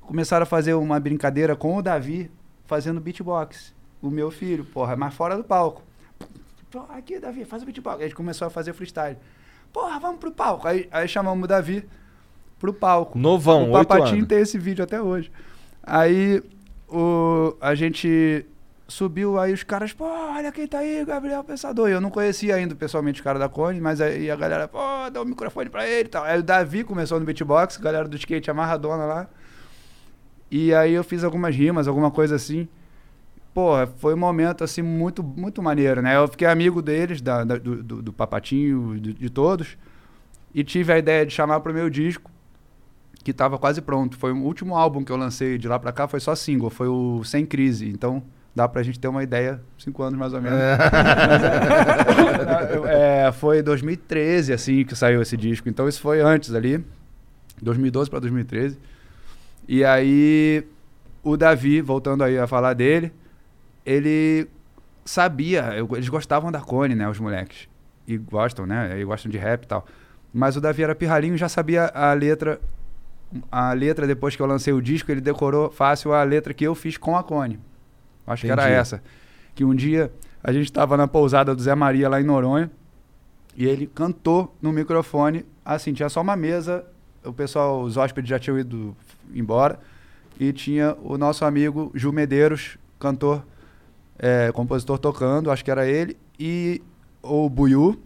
começaram 0.00 0.44
a 0.44 0.46
fazer 0.46 0.72
uma 0.74 1.00
brincadeira 1.00 1.56
com 1.56 1.76
o 1.76 1.82
Davi, 1.82 2.30
fazendo 2.64 3.00
beatbox. 3.00 3.74
O 4.00 4.08
meu 4.08 4.30
filho, 4.30 4.64
porra, 4.64 4.94
mas 4.94 5.12
fora 5.12 5.36
do 5.36 5.42
palco. 5.42 5.82
Aqui, 6.90 7.18
Davi, 7.18 7.44
faz 7.44 7.64
o 7.64 7.66
beatbox. 7.66 7.96
Aí 7.96 8.04
a 8.04 8.06
gente 8.06 8.14
começou 8.14 8.46
a 8.46 8.50
fazer 8.50 8.72
freestyle. 8.72 9.16
Porra, 9.72 9.98
vamos 9.98 10.20
pro 10.20 10.30
palco. 10.30 10.68
Aí, 10.68 10.88
aí 10.92 11.08
chamamos 11.08 11.42
o 11.42 11.48
Davi 11.48 11.84
pro 12.60 12.72
palco. 12.72 13.18
Novão, 13.18 13.70
o 13.70 13.72
Papatinho 13.72 14.18
anos. 14.18 14.28
tem 14.28 14.38
esse 14.38 14.58
vídeo 14.58 14.84
até 14.84 15.02
hoje. 15.02 15.32
Aí 15.82 16.40
o, 16.88 17.56
a 17.60 17.74
gente 17.74 18.46
subiu, 18.88 19.38
aí 19.38 19.52
os 19.52 19.62
caras, 19.64 19.92
pô, 19.92 20.04
olha 20.04 20.52
quem 20.52 20.66
tá 20.66 20.78
aí, 20.78 21.04
Gabriel 21.04 21.42
Pensador. 21.44 21.88
Eu 21.88 22.00
não 22.00 22.10
conhecia 22.10 22.54
ainda 22.54 22.74
pessoalmente 22.74 23.20
os 23.20 23.24
caras 23.24 23.40
da 23.40 23.48
Cone, 23.48 23.80
mas 23.80 24.00
aí 24.00 24.30
a 24.30 24.36
galera, 24.36 24.68
pô, 24.68 24.78
dá 25.12 25.20
o 25.20 25.24
microfone 25.24 25.68
pra 25.70 25.86
ele 25.88 26.06
e 26.06 26.10
tal. 26.10 26.24
Aí 26.24 26.38
o 26.38 26.42
Davi 26.42 26.84
começou 26.84 27.18
no 27.18 27.26
beatbox, 27.26 27.76
galera 27.78 28.06
do 28.08 28.16
skate 28.16 28.50
amarradona 28.50 29.04
lá. 29.04 29.28
E 30.50 30.72
aí 30.74 30.92
eu 30.92 31.02
fiz 31.04 31.24
algumas 31.24 31.54
rimas, 31.54 31.88
alguma 31.88 32.10
coisa 32.10 32.36
assim. 32.36 32.68
Pô, 33.54 33.72
foi 33.98 34.14
um 34.14 34.18
momento 34.18 34.62
assim 34.64 34.82
muito, 34.82 35.22
muito 35.22 35.62
maneiro, 35.62 36.02
né? 36.02 36.16
Eu 36.16 36.28
fiquei 36.28 36.46
amigo 36.46 36.82
deles, 36.82 37.20
da, 37.22 37.42
da- 37.44 37.56
do, 37.58 37.82
do, 37.82 38.02
do 38.02 38.12
Papatinho, 38.12 39.00
de, 39.00 39.14
de 39.14 39.30
todos. 39.30 39.76
E 40.54 40.62
tive 40.64 40.92
a 40.92 40.98
ideia 40.98 41.26
de 41.26 41.32
chamar 41.32 41.60
pro 41.60 41.72
meu 41.74 41.90
disco 41.90 42.30
que 43.24 43.30
estava 43.32 43.58
quase 43.58 43.80
pronto. 43.82 44.16
Foi 44.16 44.32
o 44.32 44.38
último 44.42 44.76
álbum 44.76 45.02
que 45.04 45.10
eu 45.12 45.16
lancei 45.16 45.58
de 45.58 45.68
lá 45.68 45.78
pra 45.78 45.92
cá, 45.92 46.06
foi 46.06 46.20
só 46.20 46.34
single, 46.34 46.70
foi 46.70 46.88
o 46.88 47.24
Sem 47.24 47.44
Crise. 47.46 47.88
Então 47.88 48.22
dá 48.56 48.66
pra 48.66 48.82
gente 48.82 48.98
ter 48.98 49.06
uma 49.06 49.22
ideia, 49.22 49.60
cinco 49.78 50.02
anos 50.02 50.18
mais 50.18 50.32
ou 50.32 50.40
menos. 50.40 50.58
É, 52.88 53.30
foi 53.38 53.62
2013, 53.62 54.52
assim, 54.52 54.84
que 54.84 54.96
saiu 54.96 55.20
esse 55.22 55.36
disco. 55.36 55.68
Então 55.68 55.86
isso 55.88 56.00
foi 56.00 56.20
antes 56.22 56.54
ali, 56.54 56.82
2012 57.60 58.08
pra 58.10 58.18
2013. 58.18 58.78
E 59.68 59.84
aí 59.84 60.64
o 61.22 61.36
Davi, 61.36 61.80
voltando 61.82 62.24
aí 62.24 62.38
a 62.38 62.46
falar 62.46 62.72
dele, 62.72 63.12
ele 63.84 64.48
sabia, 65.04 65.74
eu- 65.76 65.88
eles 65.92 66.08
gostavam 66.08 66.50
da 66.50 66.60
Cone, 66.60 66.94
né, 66.94 67.08
os 67.08 67.18
moleques. 67.20 67.68
E 68.08 68.16
gostam, 68.16 68.64
né, 68.66 68.98
e 68.98 69.04
gostam 69.04 69.30
de 69.30 69.36
rap 69.36 69.64
e 69.64 69.66
tal. 69.66 69.84
Mas 70.32 70.56
o 70.56 70.60
Davi 70.60 70.82
era 70.82 70.94
pirralhinho 70.94 71.34
e 71.34 71.38
já 71.38 71.48
sabia 71.48 71.86
a 71.94 72.12
letra 72.12 72.60
a 73.50 73.72
letra, 73.72 74.06
depois 74.06 74.36
que 74.36 74.40
eu 74.40 74.46
lancei 74.46 74.72
o 74.72 74.80
disco, 74.80 75.10
ele 75.10 75.20
decorou 75.20 75.68
fácil 75.68 76.12
a 76.14 76.22
letra 76.22 76.54
que 76.54 76.64
eu 76.64 76.76
fiz 76.76 76.96
com 76.96 77.16
a 77.16 77.24
Cone. 77.24 77.58
Acho 78.26 78.46
que 78.46 78.50
era 78.52 78.62
Entendi. 78.62 78.78
essa. 78.78 79.02
Que 79.54 79.64
um 79.64 79.74
dia 79.74 80.10
a 80.42 80.52
gente 80.52 80.64
estava 80.64 80.96
na 80.96 81.06
pousada 81.08 81.54
do 81.54 81.62
Zé 81.62 81.74
Maria 81.74 82.08
lá 82.08 82.20
em 82.20 82.24
Noronha 82.24 82.70
e 83.56 83.66
ele 83.66 83.86
cantou 83.86 84.54
no 84.60 84.72
microfone. 84.72 85.44
Assim, 85.64 85.92
tinha 85.92 86.08
só 86.08 86.20
uma 86.20 86.36
mesa, 86.36 86.84
o 87.24 87.32
pessoal, 87.32 87.82
os 87.82 87.96
hóspedes 87.96 88.28
já 88.30 88.38
tinham 88.38 88.58
ido 88.58 88.96
embora 89.34 89.78
e 90.38 90.52
tinha 90.52 90.96
o 91.02 91.16
nosso 91.16 91.44
amigo 91.44 91.90
Ju 91.94 92.12
Medeiros, 92.12 92.76
cantor, 93.00 93.42
é, 94.18 94.50
compositor 94.52 94.98
tocando, 94.98 95.50
acho 95.50 95.64
que 95.64 95.70
era 95.70 95.86
ele, 95.86 96.16
e 96.38 96.82
o 97.22 97.48
Buiu, 97.48 98.00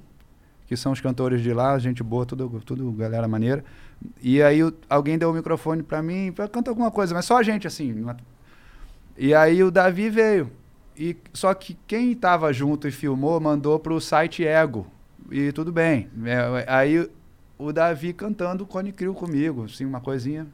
que 0.67 0.77
são 0.77 0.93
os 0.93 1.01
cantores 1.01 1.43
de 1.43 1.53
lá, 1.53 1.77
gente 1.79 2.03
boa, 2.03 2.25
tudo, 2.25 2.61
tudo 2.65 2.91
galera 2.93 3.27
maneira. 3.27 3.65
E 4.23 4.41
aí 4.43 4.63
o- 4.63 4.73
alguém 4.89 5.19
deu 5.19 5.31
o 5.31 5.35
microfone 5.35 5.83
pra 5.83 6.01
mim, 6.03 6.33
pra 6.33 6.47
cantar 6.49 6.71
alguma 6.71 6.91
coisa, 6.91 7.13
mas 7.15 7.25
só 7.25 7.37
a 7.37 7.43
gente, 7.43 7.67
assim. 7.67 7.93
E 9.23 9.35
aí 9.35 9.63
o 9.63 9.71
Davi 9.71 10.09
veio. 10.09 10.51
E, 10.97 11.15
só 11.35 11.53
que 11.53 11.77
quem 11.87 12.15
tava 12.15 12.51
junto 12.55 12.89
e 12.89 12.91
filmou 12.91 13.39
mandou 13.39 13.79
pro 13.79 14.01
site 14.01 14.47
Ego. 14.47 14.87
E 15.31 15.53
tudo 15.53 15.71
bem. 15.71 16.09
É, 16.25 16.65
aí 16.67 17.07
o 17.59 17.71
Davi 17.71 18.15
cantando 18.15 18.65
Cone 18.65 18.93
Crew 18.93 19.13
comigo, 19.13 19.65
assim, 19.65 19.85
uma 19.85 20.01
coisinha. 20.01 20.47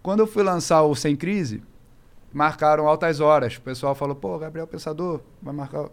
Quando 0.00 0.20
eu 0.20 0.28
fui 0.28 0.44
lançar 0.44 0.82
o 0.82 0.94
Sem 0.94 1.16
Crise, 1.16 1.60
marcaram 2.32 2.86
altas 2.86 3.18
horas. 3.18 3.56
O 3.56 3.62
pessoal 3.62 3.96
falou, 3.96 4.14
pô, 4.14 4.38
Gabriel 4.38 4.68
Pensador, 4.68 5.20
vai 5.42 5.52
marcar, 5.52 5.88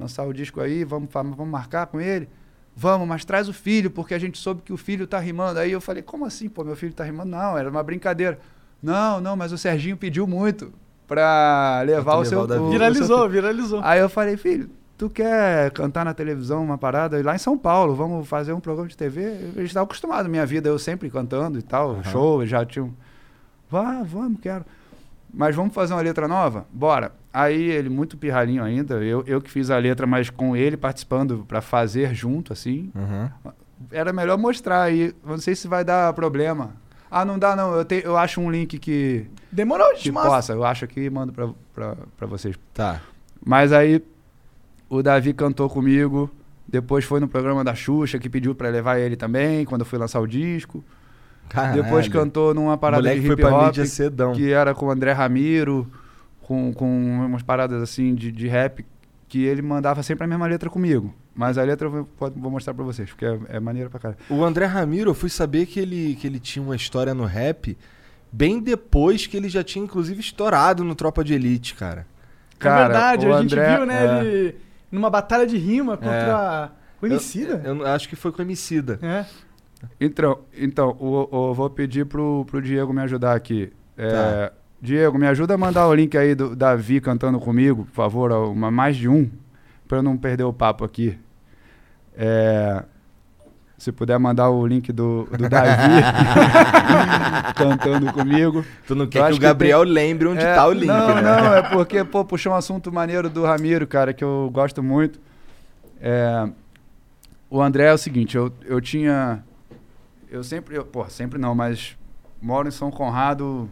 lançar 0.00 0.26
o 0.26 0.32
disco 0.32 0.60
aí, 0.60 0.82
vamos, 0.82 1.08
vamos 1.12 1.46
marcar 1.46 1.86
com 1.86 2.00
ele? 2.00 2.28
Vamos, 2.74 3.06
mas 3.06 3.24
traz 3.24 3.48
o 3.48 3.52
filho, 3.52 3.88
porque 3.88 4.14
a 4.14 4.18
gente 4.18 4.36
soube 4.36 4.62
que 4.62 4.72
o 4.72 4.76
filho 4.76 5.06
tá 5.06 5.20
rimando. 5.20 5.60
Aí 5.60 5.70
eu 5.70 5.80
falei, 5.80 6.02
como 6.02 6.24
assim, 6.24 6.48
pô, 6.48 6.64
meu 6.64 6.74
filho 6.74 6.92
tá 6.92 7.04
rimando? 7.04 7.30
Não, 7.30 7.56
era 7.56 7.70
uma 7.70 7.84
brincadeira. 7.84 8.40
Não, 8.82 9.20
não, 9.20 9.36
mas 9.36 9.52
o 9.52 9.58
Serginho 9.58 9.96
pediu 9.96 10.26
muito 10.26 10.72
pra 11.10 11.82
levar 11.84 12.18
o 12.18 12.24
seu... 12.24 12.42
levar 12.42 12.54
o 12.54 12.58
seu 12.58 12.70
Viralizou, 12.70 13.18
filho." 13.18 13.30
viralizou. 13.30 13.80
Aí 13.82 13.98
eu 13.98 14.08
falei, 14.08 14.36
filho, 14.36 14.70
tu 14.96 15.10
quer 15.10 15.72
cantar 15.72 16.04
na 16.04 16.14
televisão 16.14 16.62
uma 16.62 16.78
parada? 16.78 17.18
E 17.18 17.22
lá 17.24 17.34
em 17.34 17.38
São 17.38 17.58
Paulo, 17.58 17.96
vamos 17.96 18.28
fazer 18.28 18.52
um 18.52 18.60
programa 18.60 18.88
de 18.88 18.96
TV? 18.96 19.50
A 19.56 19.60
gente 19.60 19.74
tava 19.74 19.84
acostumado, 19.84 20.28
minha 20.28 20.46
vida, 20.46 20.68
eu 20.68 20.78
sempre 20.78 21.10
cantando 21.10 21.58
e 21.58 21.62
tal, 21.62 22.00
show, 22.04 22.46
já 22.46 22.64
tinha 22.64 22.84
um... 22.84 22.92
Vá, 23.68 24.04
vamos, 24.04 24.40
quero. 24.40 24.64
Mas 25.34 25.56
vamos 25.56 25.74
fazer 25.74 25.94
uma 25.94 26.00
letra 26.00 26.28
nova? 26.28 26.64
Bora. 26.72 27.10
Aí 27.32 27.60
ele, 27.60 27.88
muito 27.88 28.16
pirralhinho 28.16 28.62
ainda, 28.62 29.02
eu, 29.02 29.24
eu 29.26 29.40
que 29.40 29.50
fiz 29.50 29.68
a 29.68 29.78
letra, 29.78 30.06
mas 30.06 30.30
com 30.30 30.56
ele 30.56 30.76
participando 30.76 31.44
pra 31.46 31.60
fazer 31.60 32.14
junto, 32.14 32.52
assim. 32.52 32.92
Uhum. 32.94 33.52
Era 33.90 34.12
melhor 34.12 34.38
mostrar 34.38 34.82
aí, 34.82 35.12
não 35.26 35.38
sei 35.38 35.56
se 35.56 35.66
vai 35.66 35.84
dar 35.84 36.12
problema. 36.12 36.70
Ah, 37.10 37.24
não 37.24 37.38
dá 37.38 37.56
não, 37.56 37.74
eu, 37.74 37.84
te, 37.84 38.02
eu 38.04 38.16
acho 38.16 38.40
um 38.40 38.50
link 38.50 38.78
que, 38.78 39.26
Demorou, 39.50 39.94
que 39.94 40.04
de 40.04 40.12
massa. 40.12 40.28
possa, 40.28 40.52
eu 40.52 40.64
acho 40.64 40.84
aqui 40.84 41.00
e 41.00 41.10
mando 41.10 41.32
pra, 41.32 41.48
pra, 41.74 41.96
pra 42.16 42.26
vocês. 42.26 42.56
Tá. 42.72 43.00
Mas 43.44 43.72
aí 43.72 44.02
o 44.88 45.02
Davi 45.02 45.32
cantou 45.32 45.68
comigo. 45.68 46.30
Depois 46.68 47.04
foi 47.04 47.18
no 47.18 47.26
programa 47.26 47.64
da 47.64 47.74
Xuxa, 47.74 48.16
que 48.18 48.30
pediu 48.30 48.54
pra 48.54 48.68
levar 48.68 48.98
ele 48.98 49.16
também, 49.16 49.64
quando 49.64 49.80
eu 49.80 49.86
fui 49.86 49.98
lançar 49.98 50.20
o 50.20 50.26
disco. 50.26 50.84
Caralho. 51.48 51.82
Depois 51.82 52.06
cantou 52.06 52.54
numa 52.54 52.78
parada 52.78 53.02
Moleque 53.02 53.20
de 53.22 53.26
foi 53.26 53.34
hip 53.34 53.42
pra 53.42 53.56
hop, 53.56 53.66
mídia 53.66 53.86
cedão. 53.86 54.32
que 54.32 54.52
era 54.52 54.72
com 54.72 54.86
o 54.86 54.90
André 54.90 55.10
Ramiro, 55.10 55.90
com, 56.42 56.72
com 56.72 56.86
umas 57.26 57.42
paradas 57.42 57.82
assim 57.82 58.14
de, 58.14 58.30
de 58.30 58.46
rap, 58.46 58.86
que 59.26 59.42
ele 59.44 59.60
mandava 59.62 60.00
sempre 60.04 60.24
a 60.24 60.26
mesma 60.28 60.46
letra 60.46 60.70
comigo. 60.70 61.12
Mas 61.40 61.56
a 61.56 61.62
letra 61.64 61.86
eu 61.86 61.90
vou, 61.90 62.04
pode- 62.04 62.38
vou 62.38 62.50
mostrar 62.50 62.74
pra 62.74 62.84
vocês, 62.84 63.08
porque 63.08 63.24
é, 63.24 63.38
é 63.48 63.58
maneira 63.60 63.88
pra 63.88 63.98
caralho. 63.98 64.20
O 64.28 64.44
André 64.44 64.66
Ramiro, 64.66 65.08
eu 65.10 65.14
fui 65.14 65.30
saber 65.30 65.64
que 65.64 65.80
ele, 65.80 66.14
que 66.20 66.26
ele 66.26 66.38
tinha 66.38 66.62
uma 66.62 66.76
história 66.76 67.14
no 67.14 67.24
rap 67.24 67.78
bem 68.30 68.60
depois 68.60 69.26
que 69.26 69.38
ele 69.38 69.48
já 69.48 69.64
tinha, 69.64 69.82
inclusive, 69.82 70.20
estourado 70.20 70.84
no 70.84 70.94
Tropa 70.94 71.24
de 71.24 71.32
Elite, 71.32 71.74
cara. 71.74 72.06
é 72.60 72.62
verdade, 72.76 73.26
o 73.26 73.34
a 73.34 73.40
gente 73.40 73.54
André- 73.54 73.76
viu, 73.76 73.86
né, 73.86 74.04
é. 74.04 74.20
ele 74.24 74.56
numa 74.92 75.08
batalha 75.08 75.46
de 75.46 75.56
rima 75.56 75.96
contra 75.96 76.72
o 77.00 77.06
Emicida. 77.06 77.62
Eu, 77.64 77.78
eu 77.78 77.86
acho 77.86 78.06
que 78.06 78.14
foi 78.16 78.30
com 78.30 78.40
o 78.40 78.44
Emicida. 78.44 78.98
É. 79.02 79.24
Então, 79.98 80.40
então 80.54 80.90
o, 81.00 81.26
o- 81.34 81.54
vou 81.54 81.70
pedir 81.70 82.04
pro, 82.04 82.44
pro 82.44 82.60
Diego 82.60 82.92
me 82.92 83.00
ajudar 83.00 83.34
aqui. 83.34 83.72
É, 83.96 84.10
Tá. 84.12 84.52
Diego, 84.82 85.18
me 85.18 85.26
ajuda 85.26 85.54
a 85.54 85.58
mandar 85.58 85.86
o 85.88 85.94
link 85.94 86.16
aí 86.18 86.34
do 86.34 86.54
Davi 86.54 87.00
cantando 87.00 87.38
comigo, 87.40 87.84
por 87.86 87.92
favor, 87.94 88.30
uma, 88.32 88.70
mais 88.70 88.96
de 88.96 89.08
um, 89.08 89.30
pra 89.88 89.98
eu 89.98 90.02
não 90.02 90.16
perder 90.16 90.44
o 90.44 90.52
papo 90.52 90.84
aqui. 90.84 91.18
É, 92.16 92.82
se 93.78 93.90
puder 93.92 94.18
mandar 94.18 94.50
o 94.50 94.66
link 94.66 94.92
do, 94.92 95.24
do 95.36 95.48
Davi 95.48 96.02
cantando 97.56 98.12
comigo. 98.12 98.64
Tu 98.86 98.94
não 98.94 99.06
quer 99.06 99.24
que 99.26 99.30
o 99.32 99.34
que 99.34 99.40
Gabriel 99.40 99.82
lembre 99.82 100.28
onde 100.28 100.40
É, 100.44 100.54
tá 100.54 100.66
o 100.66 100.72
link, 100.72 100.86
Não, 100.86 101.14
né? 101.14 101.22
não, 101.22 101.54
é 101.54 101.62
porque, 101.62 102.04
pô, 102.04 102.24
puxou 102.24 102.52
um 102.52 102.56
assunto 102.56 102.92
maneiro 102.92 103.28
do 103.30 103.44
Ramiro, 103.44 103.86
cara, 103.86 104.12
que 104.12 104.24
eu 104.24 104.50
gosto 104.52 104.82
muito. 104.82 105.18
É, 106.00 106.48
o 107.48 107.60
André 107.60 107.84
é 107.86 107.92
o 107.92 107.98
seguinte, 107.98 108.36
eu, 108.36 108.52
eu 108.64 108.80
tinha. 108.80 109.42
Eu 110.30 110.44
sempre. 110.44 110.76
Eu, 110.76 110.84
pô, 110.84 111.04
sempre 111.08 111.38
não, 111.38 111.54
mas 111.54 111.96
moro 112.40 112.68
em 112.68 112.70
São 112.70 112.90
Conrado 112.90 113.68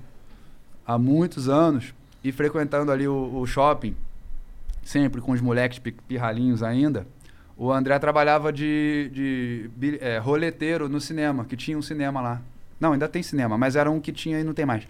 há 0.87 0.99
muitos 0.99 1.49
anos 1.49 1.95
e 2.25 2.33
frequentando 2.33 2.91
ali 2.91 3.07
o, 3.07 3.39
o 3.41 3.47
shopping, 3.47 3.95
sempre 4.83 5.21
com 5.21 5.33
os 5.33 5.41
moleques 5.41 5.79
pi- 5.79 5.93
pirralhinhos 6.07 6.63
ainda. 6.63 7.07
O 7.59 7.73
André 7.73 7.99
trabalhava 7.99 8.53
de, 8.53 9.11
de 9.13 9.71
bi- 9.75 9.99
é, 10.01 10.19
roleteiro 10.19 10.89
no 10.89 11.01
cinema, 11.01 11.45
que 11.45 11.57
tinha 11.57 11.77
um 11.77 11.83
cinema 11.83 12.21
lá. 12.21 12.41
Não, 12.79 12.93
ainda 12.93 13.09
tem 13.09 13.21
cinema, 13.23 13.59
mas 13.59 13.75
era 13.75 13.91
um 13.91 14.01
que 14.01 14.13
tinha 14.13 14.39
e 14.41 14.45
não 14.45 14.55
tem 14.55 14.65
mais. 14.65 14.87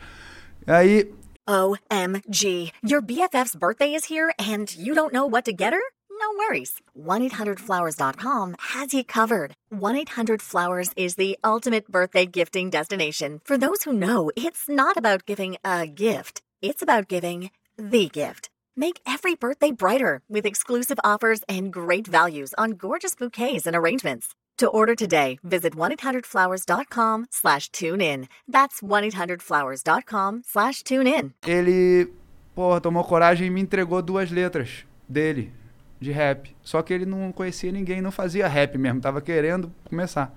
Aí 0.66 1.10
OMG. 1.48 2.70
Your 2.82 3.00
BFF's 3.00 3.54
birthday 3.56 3.94
is 3.94 4.04
here 4.10 4.30
and 4.38 4.66
you 4.76 4.94
don't 4.94 5.14
know 5.14 5.26
what 5.26 5.44
to 5.50 5.56
get 5.56 5.72
her? 5.72 5.80
No 6.10 6.36
worries. 6.36 6.74
1-800-Flowers.com 6.98 8.54
has 8.74 8.92
you 8.92 9.02
covered. 9.04 9.52
1-800-Flowers 9.72 10.90
is 10.96 11.14
the 11.14 11.38
ultimate 11.44 11.90
birthday 11.90 12.26
gifting 12.26 12.68
destination. 12.70 13.40
For 13.44 13.56
those 13.56 13.84
who 13.84 13.92
know, 13.94 14.30
it's 14.36 14.68
not 14.68 14.96
about 14.98 15.24
giving 15.26 15.56
a 15.64 15.86
gift. 15.86 16.42
It's 16.60 16.82
about 16.82 17.08
giving 17.08 17.50
the 17.78 18.08
gift. 18.08 18.50
Make 18.78 19.00
every 19.04 19.34
birthday 19.34 19.72
brighter 19.72 20.20
with 20.30 20.46
exclusive 20.46 21.00
offers 21.02 21.40
and 21.48 21.72
great 21.72 22.06
values 22.06 22.54
on 22.56 22.74
gorgeous 22.74 23.16
bouquets 23.16 23.66
and 23.66 23.74
arrangements. 23.74 24.36
To 24.58 24.68
order 24.68 24.94
today, 24.94 25.40
visit 25.42 25.74
1-800-Flowers.com 25.74 27.26
slash 27.30 27.70
tune 27.72 28.00
in. 28.00 28.28
That's 28.46 28.80
1-800-Flowers.com 28.80 30.42
slash 30.46 30.84
tune 30.84 31.08
in. 31.08 31.32
ele, 31.44 32.12
porra, 32.54 32.80
tomou 32.80 33.02
coragem 33.02 33.48
e 33.48 33.50
me 33.50 33.60
entregou 33.60 34.00
duas 34.00 34.30
letras 34.30 34.84
dele, 35.08 35.52
de 35.98 36.12
rap. 36.12 36.54
Só 36.62 36.80
que 36.80 36.94
ele 36.94 37.04
não 37.04 37.32
conhecia 37.32 37.72
ninguém, 37.72 38.00
não 38.00 38.12
fazia 38.12 38.46
rap 38.46 38.78
mesmo, 38.78 39.00
tava 39.00 39.20
querendo 39.20 39.72
começar. 39.88 40.32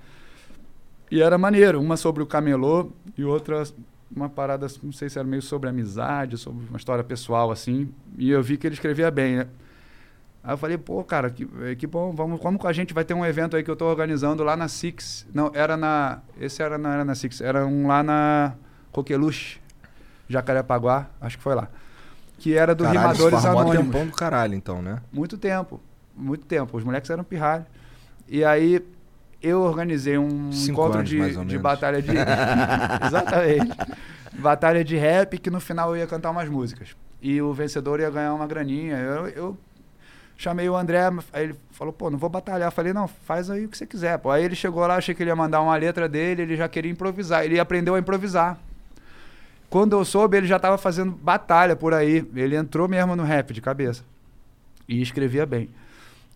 E 1.11 1.21
era 1.21 1.37
maneiro, 1.37 1.79
uma 1.79 1.95
sobre 1.95 2.23
o 2.23 2.25
camelô 2.25 2.91
e 3.15 3.23
outra 3.23 3.63
uma 4.15 4.29
parada, 4.29 4.67
não 4.83 4.91
sei 4.91 5.09
se 5.09 5.17
era 5.17 5.27
meio 5.27 5.41
sobre 5.41 5.69
amizade, 5.69 6.37
sobre 6.37 6.65
uma 6.67 6.77
história 6.77 7.03
pessoal 7.03 7.51
assim. 7.51 7.89
E 8.17 8.29
eu 8.29 8.41
vi 8.43 8.57
que 8.57 8.67
ele 8.67 8.75
escrevia 8.75 9.09
bem, 9.09 9.37
né? 9.37 9.47
Aí 10.43 10.53
eu 10.53 10.57
falei, 10.57 10.77
pô, 10.77 11.03
cara, 11.03 11.29
que, 11.29 11.47
eh, 11.61 11.75
que 11.75 11.85
bom, 11.85 12.11
vamos, 12.13 12.39
como 12.41 12.57
que 12.57 12.65
a 12.65 12.73
gente 12.73 12.93
vai 12.93 13.05
ter 13.05 13.13
um 13.13 13.23
evento 13.23 13.55
aí 13.55 13.63
que 13.63 13.69
eu 13.69 13.75
tô 13.75 13.85
organizando 13.85 14.43
lá 14.43 14.57
na 14.57 14.67
Six. 14.67 15.27
Não, 15.33 15.51
era 15.53 15.77
na. 15.77 16.19
Esse 16.39 16.63
era, 16.63 16.77
não 16.77 16.89
era 16.89 17.05
na 17.05 17.13
Six, 17.13 17.41
era 17.41 17.65
um 17.65 17.87
lá 17.87 18.01
na 18.01 18.55
Coqueluche, 18.91 19.59
Jacarepaguá, 20.27 21.07
acho 21.19 21.37
que 21.37 21.43
foi 21.43 21.53
lá. 21.53 21.69
Que 22.39 22.55
era 22.55 22.73
do 22.73 22.83
Caralho, 22.83 23.01
Rimadores 23.01 23.43
mó 23.43 23.49
Anônimos. 23.59 23.85
tempão 23.85 24.07
do 24.07 24.13
caralho, 24.13 24.55
então, 24.55 24.81
né? 24.81 24.99
Muito 25.13 25.37
tempo, 25.37 25.79
muito 26.15 26.43
tempo. 26.45 26.75
Os 26.75 26.83
moleques 26.83 27.09
eram 27.11 27.23
pirralhos. 27.23 27.67
E 28.27 28.43
aí 28.43 28.83
eu 29.41 29.61
organizei 29.61 30.17
um 30.17 30.51
Cinco 30.51 30.71
encontro 30.81 30.99
anos, 30.99 31.09
de, 31.09 31.45
de 31.45 31.57
batalha 31.57 32.01
de. 32.01 32.11
Exatamente. 33.05 33.77
Batalha 34.33 34.83
de 34.83 34.95
rap 34.95 35.37
que 35.37 35.49
no 35.49 35.59
final 35.59 35.95
eu 35.95 36.01
ia 36.01 36.07
cantar 36.07 36.29
umas 36.29 36.47
músicas. 36.47 36.95
E 37.21 37.41
o 37.41 37.53
vencedor 37.53 37.99
ia 37.99 38.09
ganhar 38.09 38.33
uma 38.33 38.47
graninha. 38.47 38.97
Eu, 38.97 39.27
eu 39.27 39.57
chamei 40.37 40.67
o 40.69 40.75
André, 40.75 41.01
aí 41.33 41.43
ele 41.45 41.55
falou, 41.71 41.93
pô, 41.93 42.09
não 42.09 42.17
vou 42.17 42.29
batalhar. 42.29 42.67
Eu 42.67 42.71
falei, 42.71 42.93
não, 42.93 43.07
faz 43.07 43.49
aí 43.49 43.65
o 43.65 43.69
que 43.69 43.77
você 43.77 43.85
quiser. 43.85 44.17
Pô. 44.17 44.31
Aí 44.31 44.43
ele 44.43 44.55
chegou 44.55 44.85
lá, 44.85 44.95
achei 44.95 45.13
que 45.13 45.21
ele 45.21 45.29
ia 45.29 45.35
mandar 45.35 45.61
uma 45.61 45.75
letra 45.75 46.07
dele, 46.07 46.43
ele 46.43 46.55
já 46.55 46.67
queria 46.67 46.91
improvisar. 46.91 47.43
Ele 47.43 47.59
aprendeu 47.59 47.95
a 47.95 47.99
improvisar. 47.99 48.57
Quando 49.69 49.93
eu 49.93 50.03
soube, 50.03 50.37
ele 50.37 50.47
já 50.47 50.57
estava 50.57 50.77
fazendo 50.77 51.11
batalha 51.11 51.75
por 51.75 51.93
aí. 51.93 52.27
Ele 52.35 52.55
entrou 52.55 52.87
mesmo 52.87 53.15
no 53.15 53.23
rap 53.23 53.53
de 53.53 53.61
cabeça. 53.61 54.03
E 54.87 55.01
escrevia 55.01 55.45
bem. 55.45 55.69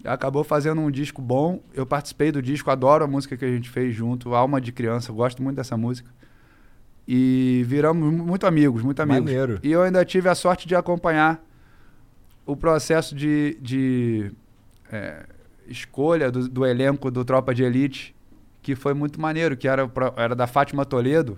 Acabou 0.05 0.43
fazendo 0.43 0.81
um 0.81 0.91
disco 0.91 1.21
bom. 1.21 1.61
Eu 1.73 1.85
participei 1.85 2.31
do 2.31 2.41
disco, 2.41 2.69
adoro 2.71 3.03
a 3.03 3.07
música 3.07 3.35
que 3.35 3.43
a 3.45 3.47
gente 3.49 3.69
fez 3.69 3.95
junto, 3.95 4.33
Alma 4.35 4.59
de 4.61 4.71
Criança. 4.71 5.11
eu 5.11 5.15
Gosto 5.15 5.41
muito 5.41 5.55
dessa 5.57 5.75
música. 5.77 6.09
E 7.07 7.63
viramos 7.67 8.11
mu- 8.13 8.25
muito 8.25 8.47
amigos, 8.47 8.81
muito 8.81 8.99
amigos. 9.01 9.25
Maneiro. 9.31 9.59
E 9.63 9.71
eu 9.71 9.81
ainda 9.83 10.03
tive 10.03 10.27
a 10.29 10.35
sorte 10.35 10.67
de 10.67 10.75
acompanhar 10.75 11.43
o 12.45 12.55
processo 12.55 13.15
de, 13.15 13.57
de 13.61 14.31
é, 14.91 15.25
escolha 15.67 16.31
do, 16.31 16.47
do 16.47 16.65
elenco 16.65 17.09
do 17.11 17.23
Tropa 17.23 17.53
de 17.53 17.63
Elite, 17.63 18.15
que 18.61 18.75
foi 18.75 18.93
muito 18.93 19.21
maneiro, 19.21 19.55
que 19.55 19.67
era, 19.67 19.89
era 20.15 20.35
da 20.35 20.47
Fátima 20.47 20.83
Toledo, 20.85 21.37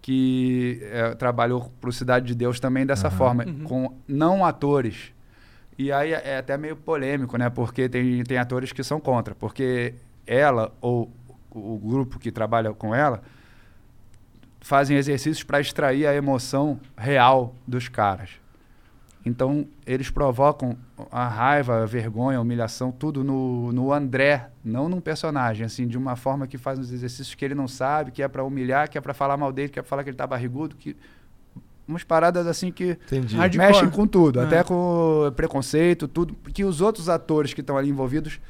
que 0.00 0.80
é, 0.84 1.14
trabalhou 1.14 1.70
para 1.80 1.90
o 1.90 1.92
Cidade 1.92 2.26
de 2.26 2.34
Deus 2.34 2.58
também 2.60 2.86
dessa 2.86 3.10
forma, 3.10 3.44
com 3.64 3.94
não 4.08 4.44
atores. 4.44 5.12
E 5.78 5.92
aí 5.92 6.12
é 6.12 6.38
até 6.38 6.56
meio 6.56 6.76
polêmico, 6.76 7.36
né? 7.36 7.50
Porque 7.50 7.88
tem, 7.88 8.22
tem 8.24 8.38
atores 8.38 8.72
que 8.72 8.82
são 8.82 8.98
contra. 8.98 9.34
Porque 9.34 9.94
ela 10.26 10.72
ou 10.80 11.10
o 11.50 11.78
grupo 11.78 12.18
que 12.18 12.30
trabalha 12.30 12.72
com 12.72 12.94
ela 12.94 13.22
fazem 14.60 14.96
exercícios 14.96 15.44
para 15.44 15.60
extrair 15.60 16.06
a 16.06 16.14
emoção 16.14 16.80
real 16.96 17.54
dos 17.66 17.88
caras. 17.88 18.30
Então, 19.24 19.66
eles 19.84 20.08
provocam 20.08 20.76
a 21.10 21.26
raiva, 21.26 21.82
a 21.82 21.86
vergonha, 21.86 22.38
a 22.38 22.40
humilhação, 22.40 22.92
tudo 22.92 23.24
no, 23.24 23.72
no 23.72 23.92
André, 23.92 24.50
não 24.64 24.88
num 24.88 25.00
personagem, 25.00 25.66
assim, 25.66 25.86
de 25.86 25.98
uma 25.98 26.14
forma 26.14 26.46
que 26.46 26.56
faz 26.56 26.78
uns 26.78 26.92
exercícios 26.92 27.34
que 27.34 27.44
ele 27.44 27.54
não 27.54 27.66
sabe, 27.66 28.12
que 28.12 28.22
é 28.22 28.28
para 28.28 28.44
humilhar, 28.44 28.88
que 28.88 28.96
é 28.96 29.00
para 29.00 29.12
falar 29.12 29.36
mal 29.36 29.52
dele, 29.52 29.68
que 29.68 29.80
é 29.80 29.82
para 29.82 29.88
falar 29.88 30.04
que 30.04 30.10
ele 30.10 30.16
tá 30.16 30.26
barrigudo, 30.28 30.76
que 30.76 30.96
umas 31.86 32.02
paradas 32.04 32.46
assim 32.46 32.72
que 32.72 32.98
Entendi. 33.06 33.36
Mexem 33.58 33.88
com 33.90 34.06
tudo, 34.06 34.40
É. 34.40 34.44
até 34.44 34.62
com 34.64 35.32
preconceito, 35.36 36.08
tudo, 36.08 36.34
que 36.52 36.64
os 36.64 36.80
outros 36.80 37.08
atores 37.08 37.54
que 37.54 37.60
estão 37.60 37.76
ali 37.76 37.88
envolvidos 37.88 38.40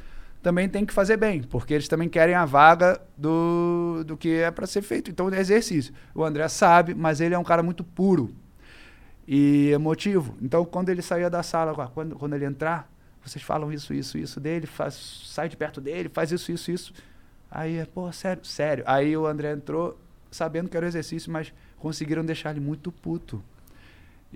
também 0.43 0.69
têm 0.69 0.87
que 0.87 0.93
fazer 0.93 1.17
bem, 1.17 1.43
porque 1.43 1.75
eles 1.75 1.89
também 1.89 2.09
querem 2.09 2.35
a 2.35 2.45
vaga 2.45 3.01
do, 3.17 4.05
do 4.07 4.17
que 4.17 4.33
é 4.35 4.51
para 4.51 4.67
ser 4.67 4.81
feito. 4.83 5.11
Então, 5.11 5.29
é 5.29 5.41
exercício. 5.41 5.93
O 6.15 6.25
André 6.25 6.47
sabe, 6.49 6.95
mas 6.95 7.21
ele 7.21 7.35
é 7.35 7.39
um 7.39 7.43
cara 7.43 7.63
muito 7.65 7.83
puro 7.83 8.33
e 9.27 9.71
emotivo. 9.73 10.37
Então, 10.41 10.65
quando 10.65 10.89
ele 10.89 11.03
saía 11.03 11.29
da 11.29 11.43
sala, 11.43 11.91
quando, 11.93 12.15
quando 12.17 12.35
ele 12.35 12.45
entrar, 12.45 12.89
vocês 13.25 13.45
falam 13.45 13.73
isso, 13.73 13.93
isso, 13.93 14.17
isso 14.17 14.39
dele, 14.39 14.67
faz, 14.67 14.95
sai 15.27 15.49
de 15.49 15.57
perto 15.57 15.81
dele, 15.81 16.09
faz 16.09 16.31
isso, 16.31 16.53
isso, 16.53 16.71
isso. 16.71 16.93
Aí, 17.51 17.85
pô, 17.93 18.11
sério, 18.13 18.45
sério. 18.45 18.85
Aí 18.87 19.17
o 19.17 19.27
André 19.27 19.53
entrou 19.53 19.99
sabendo 20.31 20.69
que 20.69 20.77
era 20.77 20.87
o 20.87 20.89
exercício, 20.89 21.33
mas 21.33 21.53
conseguiram 21.87 22.25
deixar 22.25 22.51
ele 22.51 22.59
muito 22.59 22.91
puto. 22.91 23.41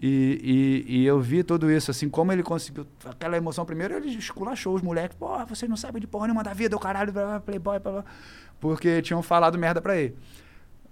E, 0.01 0.85
e, 0.89 1.01
e 1.01 1.07
eu 1.07 1.21
vi 1.21 1.43
tudo 1.43 1.69
isso, 1.69 1.91
assim, 1.91 2.09
como 2.09 2.31
ele 2.31 2.45
conseguiu 2.45 2.87
aquela 3.05 3.37
emoção. 3.37 3.65
Primeiro 3.67 3.95
ele 3.97 4.09
esculachou 4.17 4.73
os 4.77 4.83
moleques, 4.83 5.17
pô, 5.19 5.37
vocês 5.47 5.69
não 5.69 5.77
sabem 5.77 6.01
de 6.01 6.07
porra 6.07 6.29
nenhuma 6.29 6.45
da 6.45 6.55
vida, 6.55 6.77
o 6.77 6.79
caralho, 6.79 7.13
playboy, 7.45 7.81
blá, 7.81 7.93
blá, 7.93 8.05
porque 8.61 9.03
tinham 9.03 9.21
falado 9.21 9.59
merda 9.59 9.83
pra 9.83 9.97
ele. 9.97 10.17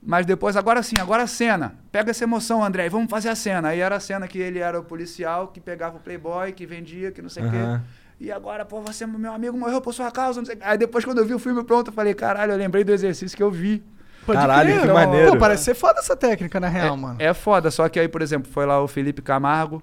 Mas 0.02 0.26
depois, 0.26 0.56
agora 0.56 0.82
sim, 0.82 0.96
agora 1.00 1.22
a 1.22 1.26
cena. 1.28 1.76
Pega 1.92 2.10
essa 2.10 2.24
emoção, 2.24 2.64
André, 2.64 2.86
e 2.86 2.88
vamos 2.88 3.08
fazer 3.08 3.28
a 3.28 3.36
cena. 3.36 3.68
Aí 3.68 3.78
era 3.78 3.96
a 3.96 4.00
cena 4.00 4.26
que 4.26 4.38
ele 4.38 4.58
era 4.58 4.78
o 4.80 4.82
policial 4.82 5.48
que 5.48 5.60
pegava 5.60 5.96
o 5.96 6.00
playboy, 6.00 6.52
que 6.52 6.66
vendia, 6.66 7.12
que 7.12 7.22
não 7.22 7.28
sei 7.28 7.44
o 7.44 7.46
Aham. 7.46 7.78
quê. 7.78 8.24
E 8.26 8.32
agora, 8.32 8.64
pô, 8.64 8.80
você, 8.80 9.06
meu 9.06 9.32
amigo, 9.32 9.56
morreu 9.56 9.80
por 9.80 9.94
sua 9.94 10.10
causa, 10.10 10.40
não 10.40 10.46
sei. 10.46 10.58
Aí 10.60 10.76
depois, 10.76 11.04
quando 11.04 11.18
eu 11.18 11.24
vi 11.24 11.34
o 11.34 11.38
filme 11.38 11.62
pronto, 11.62 11.88
eu 11.90 11.92
falei, 11.92 12.14
caralho, 12.14 12.52
eu 12.52 12.58
lembrei 12.58 12.82
do 12.82 12.92
exercício 12.92 13.36
que 13.36 13.42
eu 13.42 13.50
vi. 13.50 13.82
Pode 14.28 14.40
Caralho, 14.40 14.68
crer. 14.68 14.80
que 14.82 14.86
Pô, 14.88 14.92
maneiro. 14.92 15.32
Pô, 15.32 15.38
parece 15.38 15.64
ser 15.64 15.74
foda 15.74 16.00
essa 16.00 16.14
técnica, 16.14 16.60
na 16.60 16.68
real, 16.68 16.94
é, 16.94 16.98
mano. 16.98 17.16
é 17.18 17.32
foda, 17.32 17.70
só 17.70 17.88
que 17.88 17.98
aí, 17.98 18.06
por 18.06 18.20
exemplo, 18.20 18.52
foi 18.52 18.66
lá 18.66 18.78
o 18.78 18.86
Felipe 18.86 19.22
Camargo, 19.22 19.82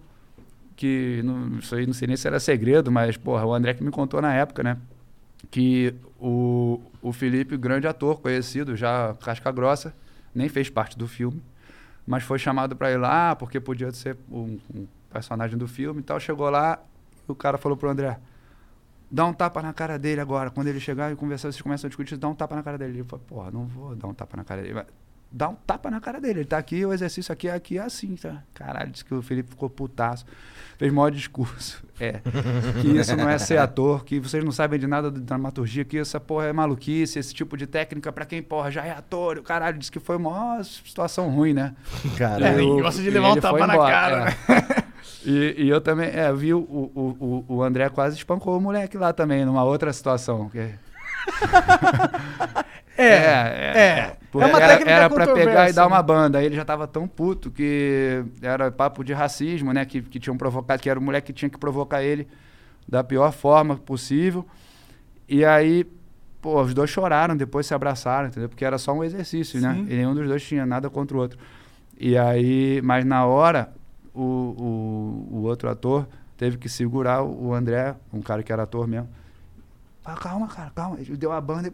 que 0.76 1.20
não, 1.24 1.58
isso 1.58 1.74
aí 1.74 1.88
não 1.88 1.96
sei 1.96 2.08
nem 2.08 2.16
se 2.16 2.28
era 2.28 2.40
segredo, 2.40 2.92
mas, 2.92 3.18
porra, 3.18 3.44
o 3.44 3.52
André 3.56 3.74
que 3.74 3.84
me 3.84 3.90
contou 3.90 4.22
na 4.22 4.32
época, 4.36 4.62
né? 4.62 4.78
Que 5.50 5.96
o, 6.20 6.80
o 7.02 7.12
Felipe, 7.12 7.58
grande 7.58 7.88
ator, 7.88 8.22
conhecido, 8.22 8.76
já 8.76 9.16
casca 9.24 9.52
grossa, 9.52 9.96
nem 10.34 10.48
fez 10.48 10.70
parte 10.70 10.96
do 10.96 11.08
filme, 11.08 11.42
mas 12.06 12.22
foi 12.22 12.38
chamado 12.38 12.76
para 12.76 12.92
ir 12.92 12.98
lá 12.98 13.36
porque 13.36 13.60
podia 13.60 13.92
ser 13.92 14.16
um, 14.32 14.60
um 14.72 14.86
personagem 15.12 15.58
do 15.58 15.68
filme 15.68 16.02
e 16.02 16.04
tal. 16.04 16.20
Chegou 16.20 16.48
lá, 16.52 16.78
o 17.28 17.34
cara 17.34 17.58
falou 17.58 17.76
pro 17.76 17.90
André: 17.90 18.20
dá 19.10 19.26
um 19.26 19.34
tapa 19.34 19.62
na 19.62 19.74
cara 19.74 19.98
dele 20.00 20.22
agora. 20.22 20.50
Quando 20.50 20.68
ele 20.68 20.80
chegar 20.80 21.12
e 21.12 21.16
conversar, 21.16 21.52
vocês 21.52 21.62
começam 21.62 21.88
a 21.88 21.90
discutir, 21.90 22.18
dá 22.18 22.28
um 22.28 22.36
tapa 22.36 22.56
na 22.56 22.64
cara 22.64 22.78
dele. 22.78 23.00
Ele 23.00 23.04
falou, 23.04 23.26
porra, 23.26 23.52
não 23.52 23.66
vou 23.66 23.96
dar 23.96 24.08
um 24.08 24.14
tapa 24.14 24.38
na 24.38 24.44
cara 24.44 24.62
dele. 24.62 24.74
Mas 24.74 24.86
dá 25.32 25.50
um 25.50 25.56
tapa 25.56 25.90
na 25.92 26.00
cara 26.00 26.20
dele. 26.22 26.40
Ele 26.42 26.48
tá 26.48 26.58
aqui, 26.58 26.86
o 26.86 26.94
exercício 26.94 27.32
aqui, 27.32 27.50
aqui 27.50 27.78
é 27.78 27.82
assim, 27.82 28.16
tá? 28.16 28.44
Caralho, 28.54 28.92
disse 28.92 29.04
que 29.06 29.14
o 29.14 29.22
Felipe 29.22 29.50
ficou 29.50 29.70
putaço. 29.70 30.26
Fez 30.78 30.92
maior 30.92 31.10
discurso. 31.10 31.84
É. 31.98 32.20
Que 32.82 32.90
isso 32.90 33.16
não 33.16 33.30
é 33.30 33.38
ser 33.38 33.58
ator, 33.58 34.04
que 34.04 34.20
vocês 34.20 34.44
não 34.44 34.52
sabem 34.52 34.78
de 34.78 34.86
nada 34.86 35.10
de 35.10 35.22
dramaturgia, 35.22 35.86
que 35.86 35.98
essa 35.98 36.20
porra 36.20 36.48
é 36.48 36.52
maluquice, 36.52 37.18
esse 37.18 37.34
tipo 37.34 37.56
de 37.56 37.66
técnica 37.66 38.12
pra 38.12 38.26
quem, 38.26 38.44
porra, 38.44 38.70
já 38.70 38.84
é 38.86 38.92
ator. 38.92 39.38
O 39.38 39.44
caralho 39.44 39.78
disse 39.78 39.90
que 39.90 40.00
foi 40.02 40.18
uma 40.18 40.62
situação 40.62 41.30
ruim, 41.30 41.54
né? 41.54 41.74
Caralho. 42.18 42.46
É, 42.46 42.62
Eu- 42.62 42.82
gosta 42.82 43.02
de 43.02 43.10
levar 43.10 43.32
um 43.32 43.40
tapa 43.40 43.66
na 43.66 43.76
embora, 43.76 43.90
cara, 43.94 44.30
é. 44.50 44.84
E, 45.26 45.56
e 45.58 45.70
eu 45.70 45.82
também, 45.82 46.10
é, 46.10 46.32
vi 46.34 46.54
o, 46.54 46.60
o, 46.60 47.46
o, 47.50 47.56
o 47.56 47.64
André 47.64 47.90
quase 47.90 48.16
espancou 48.18 48.58
o 48.58 48.62
moleque 48.62 48.98
lá 48.98 49.12
também, 49.14 49.44
numa 49.46 49.64
outra 49.64 49.92
situação. 49.94 50.50
que- 50.50 50.70
É, 52.98 53.04
é. 53.04 54.16
Porque 54.32 54.48
É 54.48 54.52
uma 54.52 54.62
era, 54.62 54.74
técnica 54.74 54.92
era 54.92 55.10
pra 55.10 55.28
pegar 55.34 55.70
e 55.70 55.74
dar 55.74 55.86
uma 55.88 55.98
né? 55.98 56.04
banda. 56.04 56.38
Aí 56.40 56.46
ele 56.46 56.56
já 56.56 56.64
tava 56.64 56.88
tão 56.88 57.08
puto 57.08 57.52
que 57.52 58.24
era 58.42 58.72
papo 58.72 59.04
de 59.04 59.12
racismo, 59.14 59.74
né? 59.74 59.84
Que, 59.86 60.02
que 60.02 60.20
tinham 60.20 60.38
provocado, 60.38 60.82
que 60.82 60.90
era 60.90 60.98
o 61.00 61.04
moleque 61.04 61.28
que 61.28 61.34
tinha 61.34 61.50
que 61.50 61.58
provocar 61.58 62.02
ele 62.04 62.28
da 62.88 63.04
pior 63.04 63.34
forma 63.34 63.76
possível. 63.76 64.46
E 65.28 65.44
aí, 65.44 65.86
pô, 66.42 66.62
os 66.62 66.74
dois 66.74 66.90
choraram, 66.90 67.36
depois 67.36 67.66
se 67.66 67.74
abraçaram, 67.74 68.28
entendeu? 68.30 68.48
Porque 68.48 68.64
era 68.64 68.78
só 68.78 68.94
um 68.94 69.04
exercício, 69.04 69.60
né? 69.60 69.74
Sim. 69.74 69.88
E 69.90 69.96
nenhum 69.96 70.14
dos 70.16 70.28
dois 70.28 70.44
tinha 70.44 70.66
nada 70.66 70.90
contra 70.90 71.18
o 71.18 71.20
outro. 71.20 71.38
E 72.00 72.18
aí, 72.18 72.82
mas 72.82 73.04
na 73.04 73.26
hora, 73.26 73.74
o, 74.16 75.26
o, 75.32 75.38
o 75.38 75.42
outro 75.44 75.70
ator 75.70 76.08
teve 76.38 76.58
que 76.58 76.68
segurar 76.70 77.24
o 77.24 77.54
André, 77.54 77.96
um 78.14 78.22
cara 78.22 78.42
que 78.44 78.52
era 78.52 78.64
ator 78.64 78.88
mesmo. 78.88 79.10
Ah, 80.04 80.16
calma, 80.16 80.48
cara, 80.48 80.72
calma. 80.76 80.98
Ele 81.00 81.18
deu 81.18 81.32
a 81.32 81.42
banda 81.42 81.68
e. 81.68 81.72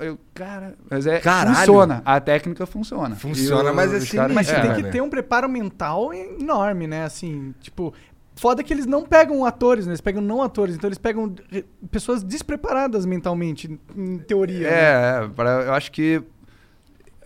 Eu, 0.00 0.18
cara, 0.32 0.74
mas 0.90 1.06
é. 1.06 1.20
Caralho. 1.20 1.56
Funciona. 1.56 2.02
A 2.04 2.18
técnica 2.18 2.64
funciona. 2.64 3.14
Funciona, 3.14 3.70
E 3.70 3.74
mas 3.74 3.92
é 3.92 3.96
os 3.98 4.10
caras- 4.10 4.34
Mas 4.34 4.46
você 4.46 4.54
É, 4.54 4.60
tem 4.60 4.70
né? 4.70 4.76
que 4.76 4.84
ter 4.90 5.00
um 5.02 5.10
preparo 5.10 5.48
mental 5.48 6.14
enorme, 6.14 6.86
né? 6.86 7.04
Assim, 7.04 7.54
tipo, 7.60 7.92
foda 8.34 8.62
que 8.62 8.72
eles 8.72 8.86
não 8.86 9.04
pegam 9.04 9.44
atores, 9.44 9.84
né? 9.86 9.90
Eles 9.92 10.00
pegam 10.00 10.22
não 10.22 10.42
atores, 10.42 10.74
então 10.76 10.88
eles 10.88 10.96
pegam 10.98 11.34
re- 11.50 11.64
pessoas 11.90 12.22
despreparadas 12.22 13.04
mentalmente, 13.04 13.78
em 13.94 14.18
teoria. 14.18 14.70
né? 14.70 14.74
É, 14.74 15.24
é 15.24 15.28
pra- 15.28 15.62
eu 15.64 15.74
acho 15.74 15.92
que 15.92 16.22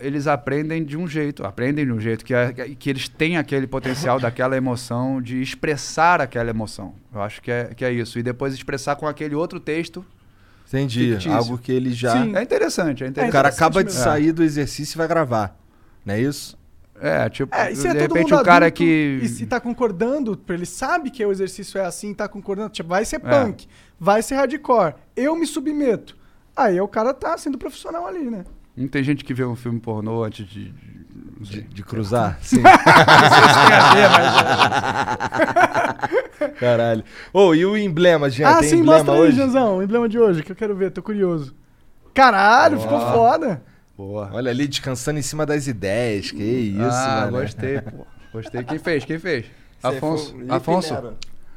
eles 0.01 0.27
aprendem 0.27 0.85
de 0.85 0.97
um 0.97 1.07
jeito, 1.07 1.45
aprendem 1.45 1.85
de 1.85 1.93
um 1.93 2.01
jeito 2.01 2.25
que, 2.25 2.35
é, 2.35 2.53
que 2.53 2.91
eles 2.91 3.09
têm 3.09 3.37
aquele 3.37 3.67
potencial 3.67 4.19
daquela 4.21 4.57
emoção, 4.57 5.21
de 5.21 5.41
expressar 5.41 6.21
aquela 6.21 6.51
emoção. 6.51 6.95
Eu 7.15 7.21
acho 7.23 7.41
que 7.43 7.51
é, 7.51 7.73
que 7.75 7.85
é 7.85 7.93
isso. 7.93 8.19
E 8.19 8.23
depois 8.23 8.55
expressar 8.55 8.97
com 8.97 9.07
aquele 9.07 9.35
outro 9.35 9.61
texto. 9.61 10.05
Entendi. 10.69 11.11
Fictício. 11.13 11.33
Algo 11.33 11.59
que 11.59 11.73
ele 11.73 11.93
já. 11.93 12.13
Sim. 12.13 12.37
É 12.37 12.43
interessante, 12.43 13.03
é 13.03 13.07
O 13.07 13.11
interessante. 13.11 13.33
cara 13.33 13.49
interessante 13.49 13.57
acaba 13.79 13.85
de 13.85 13.93
sair 13.93 14.33
do 14.33 14.43
exercício 14.43 14.97
e 14.97 14.99
vai 14.99 15.09
gravar. 15.09 15.59
Não 16.05 16.15
é 16.15 16.21
isso? 16.21 16.59
É, 17.03 17.29
tipo, 17.31 17.55
É, 17.55 17.75
se 17.75 17.89
é 17.89 17.93
de 17.95 17.99
todo 18.07 18.15
repente 18.15 18.35
o 18.35 18.43
cara 18.43 18.67
adulto 18.67 18.77
que. 18.79 19.21
E 19.23 19.29
se 19.29 19.47
tá 19.47 19.59
concordando, 19.59 20.39
ele 20.49 20.67
sabe 20.67 21.11
que 21.11 21.25
o 21.25 21.33
exercício 21.33 21.79
é 21.81 21.85
assim, 21.85 22.13
tá 22.13 22.29
concordando, 22.29 22.69
tipo, 22.69 22.89
vai 22.89 23.05
ser 23.05 23.17
É. 23.17 23.19
punk, 23.19 23.67
vai 23.99 24.23
ser 24.23 24.35
hardcore, 24.35 24.95
eu 25.17 25.35
me 25.35 25.47
submeto. 25.47 26.15
Aí 26.55 26.79
o 26.81 26.87
cara 26.87 27.15
tá 27.15 27.37
sendo 27.39 27.57
profissional 27.57 28.07
ali, 28.07 28.31
né? 28.31 28.45
Não 28.81 28.89
tem 28.89 29.03
gente 29.05 29.25
que 29.25 29.35
vê 29.35 29.45
um 29.45 29.55
filme 29.55 29.79
pornô 29.79 30.25
antes 30.25 30.47
de. 30.47 30.71
de- 30.73 31.01
não 31.39 31.47
sei. 31.47 31.63
De, 31.63 31.69
de 31.69 31.83
cruzar? 31.83 32.39
Sim. 32.43 32.63
Caralho. 36.59 37.05
Ô, 37.33 37.55
e 37.55 37.65
o 37.65 37.77
emblema, 37.77 38.29
Jean? 38.31 38.49
ah, 38.49 38.59
tem 38.61 38.71
sim, 38.71 38.77
emblema 38.77 38.99
mostra 38.99 39.15
aí, 39.15 39.21
hoje? 39.21 39.37
Janzão, 39.37 39.79
o 39.79 39.83
emblema 39.83 40.09
de 40.09 40.19
hoje, 40.19 40.43
que 40.43 40.53
eu 40.53 40.57
quero 40.57 40.75
ver, 40.75 40.91
tô 40.91 41.03
curioso. 41.03 41.55
Caralho, 42.15 42.81
ficou 42.81 43.01
foda. 43.01 43.63
Boa. 43.97 44.31
Olha 44.33 44.51
ali, 44.51 44.67
descansando 44.67 45.19
em 45.19 45.23
cima 45.23 45.45
das 45.45 45.67
ideias. 45.67 46.31
Que 46.31 46.43
isso, 46.43 46.81
ah, 46.83 47.29
mano. 47.31 47.43
gostei, 47.43 47.81
pô. 47.81 48.07
Gostei. 48.33 48.65
Quem 48.65 48.79
fez? 48.79 49.05
Quem 49.05 49.19
fez? 49.19 49.47
Você 49.81 49.97
Afonso. 49.97 50.37
Afonso. 50.49 50.95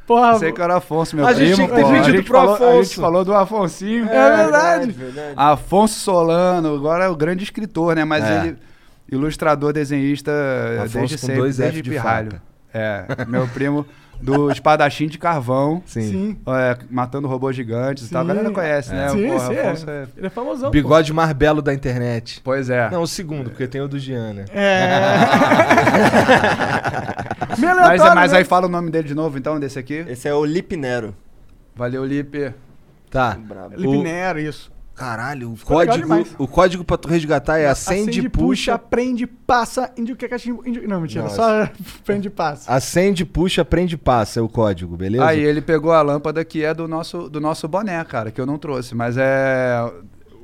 Porra, 0.05 0.37
Sei 0.37 0.51
que 0.51 0.61
era 0.61 0.75
Afonso, 0.77 1.15
meu 1.15 1.25
A 1.25 1.33
gente 1.33 1.53
primo. 1.53 1.55
tinha 1.55 1.67
que 1.69 1.75
ter 1.75 1.81
pedido 1.83 2.05
a, 2.07 2.11
gente 2.17 2.23
pro 2.27 2.37
falou, 2.39 2.51
a 2.51 2.55
Afonso. 2.55 2.83
gente 2.83 2.95
falou 3.01 3.25
do 3.25 3.33
Afonsinho. 3.33 4.09
É 4.09 4.37
verdade. 4.37 4.91
verdade. 4.91 5.33
Afonso 5.37 5.99
Solano, 5.99 6.75
agora 6.75 7.05
é 7.05 7.09
o 7.09 7.15
grande 7.15 7.43
escritor, 7.45 7.95
né? 7.95 8.03
Mas 8.03 8.23
É. 8.25 8.39
ele, 8.47 8.57
ilustrador, 9.09 9.71
desenhista, 9.71 10.31
Afonso 10.79 10.97
desde 10.97 11.15
com 11.17 11.21
sempre, 11.27 11.41
dois 11.41 11.59
F 11.59 11.63
desde 11.71 11.81
de 11.81 11.89
pirralho. 11.89 12.31
faca. 12.31 12.41
É, 12.73 13.05
meu 13.27 13.47
primo 13.47 13.85
do 14.21 14.49
espadachim 14.51 15.07
de 15.07 15.17
carvão, 15.17 15.81
Sim. 15.85 16.01
sim. 16.01 16.37
é, 16.47 16.77
matando 16.89 17.27
robôs 17.27 17.55
gigantes 17.55 18.07
e 18.07 18.09
tal. 18.09 18.21
A 18.21 18.25
galera 18.25 18.47
Sim. 18.47 18.53
conhece, 18.53 18.93
né? 18.93 19.09
Sim, 19.09 19.27
Porra, 19.27 19.47
sim, 19.47 19.53
é. 19.53 19.67
Afonso 19.67 19.89
é- 19.89 20.07
Ele 20.17 20.27
é 20.27 20.29
famosão. 20.29 20.69
pô. 20.69 20.71
Bigode 20.71 21.11
mais 21.13 21.33
belo 21.33 21.61
da 21.61 21.73
internet. 21.73 22.39
Pois 22.43 22.69
é. 22.69 22.89
Não, 22.89 23.01
o 23.01 23.07
segundo, 23.07 23.49
porque 23.49 23.67
tem 23.67 23.81
o 23.81 23.87
do 23.87 23.99
Jean, 23.99 24.33
né? 24.33 24.45
É. 24.53 25.13
Mas, 27.57 27.63
aleatório, 27.63 28.15
mas 28.15 28.31
né? 28.31 28.37
aí 28.39 28.43
fala 28.43 28.65
o 28.65 28.69
nome 28.69 28.89
dele 28.89 29.07
de 29.07 29.13
novo, 29.13 29.37
então, 29.37 29.59
desse 29.59 29.77
aqui. 29.77 30.03
Esse 30.07 30.27
é 30.27 30.33
o 30.33 30.43
Lip 30.43 30.75
Nero. 30.75 31.15
Valeu, 31.75 32.03
Lipe. 32.03 32.53
Tá. 33.11 33.37
Lipe 33.75 33.97
Nero, 34.03 34.39
isso. 34.39 34.71
Caralho, 34.95 35.51
o 35.51 35.55
Ficou 35.55 35.77
código, 35.85 36.27
o 36.37 36.47
código 36.47 36.83
pra 36.83 36.97
tu 36.97 37.07
resgatar 37.07 37.57
é 37.57 37.65
acende, 37.67 38.29
puxa, 38.29 38.77
prende, 38.77 39.25
passa, 39.25 39.91
índio 39.97 40.15
que 40.15 40.23
é 40.25 40.27
cachimbo. 40.27 40.61
Índio... 40.67 40.87
Não, 40.87 41.01
mentira, 41.01 41.23
Nossa. 41.23 41.35
só 41.35 41.69
prende 42.05 42.27
e 42.27 42.31
passa. 42.31 42.71
acende, 42.71 43.25
puxa, 43.25 43.65
prende, 43.65 43.97
passa 43.97 44.39
é 44.39 44.43
o 44.43 44.47
código, 44.47 44.95
beleza? 44.95 45.25
Aí 45.25 45.39
ele 45.39 45.61
pegou 45.61 45.91
a 45.91 46.01
lâmpada 46.03 46.45
que 46.45 46.63
é 46.63 46.73
do 46.75 46.87
nosso, 46.87 47.27
do 47.27 47.41
nosso 47.41 47.67
boné, 47.67 48.03
cara, 48.03 48.29
que 48.29 48.39
eu 48.39 48.45
não 48.45 48.59
trouxe, 48.59 48.93
mas 48.93 49.15
é 49.17 49.77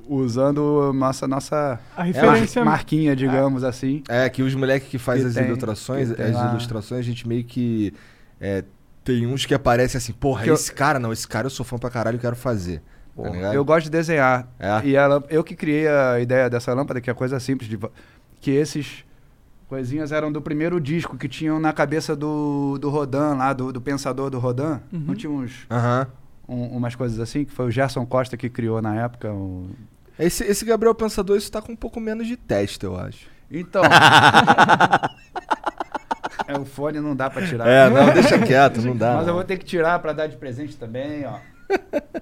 usando 0.07 0.91
nossa, 0.93 1.27
nossa 1.27 1.79
A 1.95 2.03
referência. 2.03 2.63
mar- 2.65 2.71
marquinha, 2.73 3.15
digamos 3.15 3.63
assim. 3.63 4.01
É, 4.09 4.27
que 4.29 4.41
os 4.41 4.55
moleques 4.55 4.89
que 4.89 4.97
fazem 4.97 5.23
Que 5.23 5.27
as 5.29 5.35
tem- 5.35 5.45
ilustrações, 5.45 6.09
as 6.12 6.33
lá. 6.33 6.49
ilustrações, 6.49 6.99
a 6.99 7.03
gente 7.03 7.27
meio 7.27 7.43
que. 7.43 7.93
é, 8.41 8.63
tem 9.03 9.25
uns 9.27 9.45
que 9.45 9.53
aparecem 9.53 9.97
assim, 9.97 10.12
porra, 10.13 10.43
Que 10.43 10.49
eu- 10.49 10.55
esse 10.55 10.71
cara 10.71 10.99
não, 10.99 11.13
esse 11.13 11.27
cara 11.27 11.45
eu 11.45 11.49
sou 11.51 11.63
fã 11.65 11.77
pra 11.77 11.89
caralho 11.89 12.15
e 12.15 12.19
quero 12.19 12.35
fazer. 12.35 12.81
Tá 13.23 13.53
eu 13.53 13.63
gosto 13.65 13.86
de 13.86 13.89
desenhar. 13.91 14.47
É? 14.60 14.82
E 14.86 14.93
eu 15.29 15.43
que 15.43 15.55
criei 15.55 15.88
a 15.88 16.19
ideia 16.19 16.49
dessa 16.49 16.73
lâmpada, 16.73 16.99
que 17.01 17.10
é 17.10 17.13
coisa 17.13 17.39
simples, 17.39 17.69
de, 17.69 17.77
que 18.39 18.51
esses 18.51 19.03
coisinhas 19.67 20.12
eram 20.12 20.32
do 20.32 20.41
primeiro 20.41 20.79
disco 20.82 21.15
que 21.17 21.27
tinham 21.29 21.60
na 21.60 21.71
cabeça 21.71 22.15
do, 22.15 22.77
do 22.79 22.89
Rodan, 22.89 23.36
lá, 23.36 23.53
do, 23.53 23.71
do 23.71 23.79
pensador 23.79 24.29
do 24.29 24.39
Rodan. 24.39 24.79
Uhum. 24.91 24.99
Não 25.08 25.15
tinha 25.15 25.32
uns, 25.32 25.67
Aham. 25.69 26.08
um- 26.47 26.77
umas 26.77 26.95
coisas 26.95 27.19
assim, 27.19 27.45
que 27.45 27.51
foi 27.51 27.67
o 27.67 27.71
Gerson 27.71 28.05
Costa 28.05 28.36
que 28.36 28.49
criou 28.49 28.82
na 28.82 28.95
época. 28.95 29.32
o- 29.32 29.69
Esse, 30.17 30.43
esse 30.43 30.65
Gabriel 30.65 30.95
Pensador, 30.95 31.38
isso 31.38 31.51
tá 31.51 31.62
com 31.62 31.71
um 31.73 31.75
pouco 31.75 31.99
menos 31.99 32.25
de 32.27 32.36
teste, 32.36 32.84
eu 32.84 32.97
acho. 32.97 33.27
Então. 33.51 33.82
é, 36.47 36.58
o 36.58 36.65
fone 36.65 36.99
não 36.99 37.15
dá 37.15 37.29
pra 37.29 37.45
tirar. 37.45 37.67
É, 37.67 37.89
não, 37.89 38.13
deixa 38.13 38.39
quieto, 38.39 38.82
não 38.82 38.95
dá. 38.95 39.13
Mas 39.15 39.21
eu 39.21 39.27
não. 39.27 39.34
vou 39.36 39.43
ter 39.43 39.58
que 39.58 39.65
tirar 39.65 39.99
pra 39.99 40.13
dar 40.13 40.27
de 40.27 40.36
presente 40.38 40.75
também, 40.77 41.25
ó. 41.25 41.38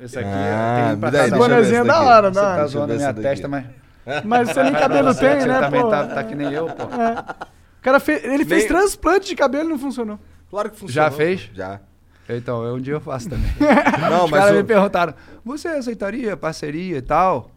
Esse 0.00 0.18
aqui 0.18 0.28
Ah, 0.28 0.88
tem 0.90 0.98
pra 1.00 1.10
cada 1.10 1.26
eu 1.28 1.38
bonezinho 1.38 1.80
é 1.80 1.84
da 1.84 2.00
hora, 2.02 2.28
Você 2.32 2.40
da 2.40 2.56
tá 2.56 2.66
zoando 2.66 2.92
eu 2.92 2.96
minha 2.98 3.14
testa, 3.14 3.48
mas. 3.48 3.64
Mas 4.24 4.48
você 4.48 4.62
nem 4.62 4.72
cabelo 4.72 5.12
Você, 5.12 5.20
tem, 5.28 5.40
você 5.40 5.46
né, 5.48 5.60
também 5.60 5.82
pô? 5.82 5.90
tá, 5.90 6.06
tá 6.06 6.24
que 6.24 6.34
nem 6.34 6.50
eu, 6.50 6.66
pô. 6.66 6.84
O 6.84 7.82
cara 7.82 8.00
fez, 8.00 8.24
ele 8.24 8.44
fez 8.46 8.60
Nem- 8.62 8.68
transplante 8.68 9.26
de 9.28 9.34
cabelo 9.36 9.66
e 9.68 9.72
não 9.72 9.78
funcionou. 9.78 10.18
Claro 10.50 10.70
que 10.70 10.78
funciona. 10.78 11.10
Já 11.10 11.14
fez? 11.14 11.50
Já. 11.52 11.78
Então, 12.26 12.64
eu- 12.64 12.76
um 12.76 12.80
dia 12.80 12.94
eu 12.94 13.00
faço 13.02 13.28
também. 13.28 13.50
Não, 14.10 14.24
Os 14.24 14.30
mas 14.30 14.40
caras 14.40 14.54
o- 14.54 14.58
me 14.58 14.64
perguntaram: 14.64 15.12
você 15.44 15.68
aceitaria 15.68 16.36
parceria 16.38 16.96
e 16.96 17.02
tal? 17.02 17.50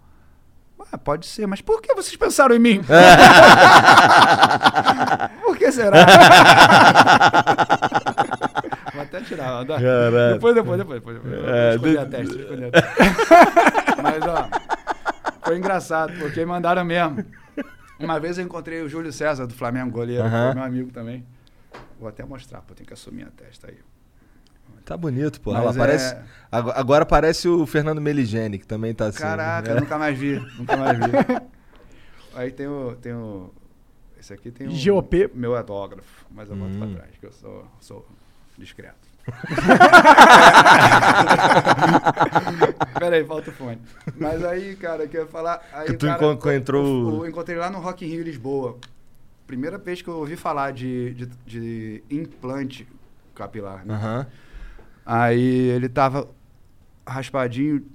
Ah, 0.91 0.97
pode 0.97 1.25
ser, 1.25 1.47
mas 1.47 1.61
por 1.61 1.81
que 1.81 1.93
vocês 1.93 2.15
pensaram 2.17 2.53
em 2.55 2.59
mim? 2.59 2.81
por 5.41 5.57
que 5.57 5.71
será? 5.71 5.99
Até 9.21 9.35
tirar, 9.35 9.63
dá. 9.63 9.77
Depois, 10.33 10.55
depois, 10.55 10.77
depois. 10.77 10.99
depois, 10.99 11.15
depois. 11.21 11.33
É, 11.49 11.77
Vou 11.77 11.89
esconder 11.89 11.91
de- 11.91 11.97
a 11.97 12.05
testa, 12.05 12.33
vou 12.33 12.41
esconder 12.43 12.65
a 12.67 12.71
testa. 12.71 14.01
Mas, 14.01 14.23
ó, 14.23 14.49
foi 15.43 15.57
engraçado, 15.57 16.13
porque 16.19 16.43
mandaram 16.45 16.83
mesmo. 16.83 17.23
Uma 17.99 18.19
vez 18.19 18.37
eu 18.37 18.43
encontrei 18.45 18.81
o 18.81 18.89
Júlio 18.89 19.11
César, 19.13 19.45
do 19.45 19.53
Flamengo, 19.53 19.91
goleiro, 19.91 20.23
meu 20.55 20.63
amigo 20.63 20.91
também. 20.91 21.23
Vou 21.99 22.09
até 22.09 22.23
mostrar, 22.25 22.61
pô, 22.61 22.73
tem 22.73 22.85
que 22.85 22.93
assumir 22.93 23.23
a 23.23 23.29
testa 23.29 23.67
aí. 23.69 23.77
Tá 24.83 24.97
bonito, 24.97 25.39
pô. 25.39 25.53
Mas 25.53 25.61
Ela 25.61 25.71
é- 25.71 25.77
parece, 25.77 26.17
agora, 26.51 27.05
parece 27.05 27.47
o 27.47 27.65
Fernando 27.67 28.01
Meligeni, 28.01 28.57
que 28.57 28.65
também 28.65 28.93
tá 28.95 29.05
assim. 29.07 29.19
Caraca, 29.19 29.75
né? 29.75 29.79
nunca 29.81 29.97
mais 29.99 30.17
vi, 30.17 30.39
nunca 30.57 30.75
mais 30.75 30.97
vi. 30.97 31.05
Aí 32.33 32.49
tem 32.51 32.65
o, 32.65 32.95
tem 32.95 33.13
o... 33.13 33.53
Esse 34.19 34.33
aqui 34.33 34.49
tem 34.51 34.67
um 34.67 34.71
GOP. 34.71 35.29
meu 35.33 35.55
autógrafo, 35.55 36.25
mas 36.31 36.49
eu 36.49 36.55
boto 36.55 36.71
Hum. 36.73 36.79
pra 36.79 36.87
trás, 37.01 37.17
que 37.19 37.25
eu 37.25 37.31
sou, 37.31 37.67
sou 37.79 38.07
discreto. 38.57 38.95
Peraí, 42.99 43.25
falta 43.25 43.49
o 43.49 43.53
fone. 43.53 43.79
Mas 44.17 44.43
aí, 44.43 44.75
cara, 44.75 45.07
que 45.07 45.17
eu 45.17 45.21
ia 45.23 45.27
falar. 45.27 45.61
Aí, 45.73 45.87
Que 45.87 45.93
tu 45.93 46.05
cara, 46.05 46.17
encon- 46.17 46.33
encontrou- 46.33 47.09
Eu, 47.15 47.23
eu 47.23 47.29
encontrei 47.29 47.57
lá 47.57 47.69
no 47.69 47.79
Rock 47.79 48.05
in 48.05 48.09
Rio 48.09 48.23
Lisboa. 48.23 48.77
Primeira 49.47 49.77
vez 49.77 50.01
que 50.01 50.07
eu 50.07 50.15
ouvi 50.17 50.35
falar 50.35 50.71
de, 50.71 51.13
de, 51.13 51.25
de 51.45 52.03
implante 52.09 52.87
capilar. 53.35 53.85
Né? 53.85 53.93
Aham. 53.93 54.27
Aí 55.05 55.41
ele 55.69 55.89
tava 55.89 56.27
raspadinho, 57.07 57.85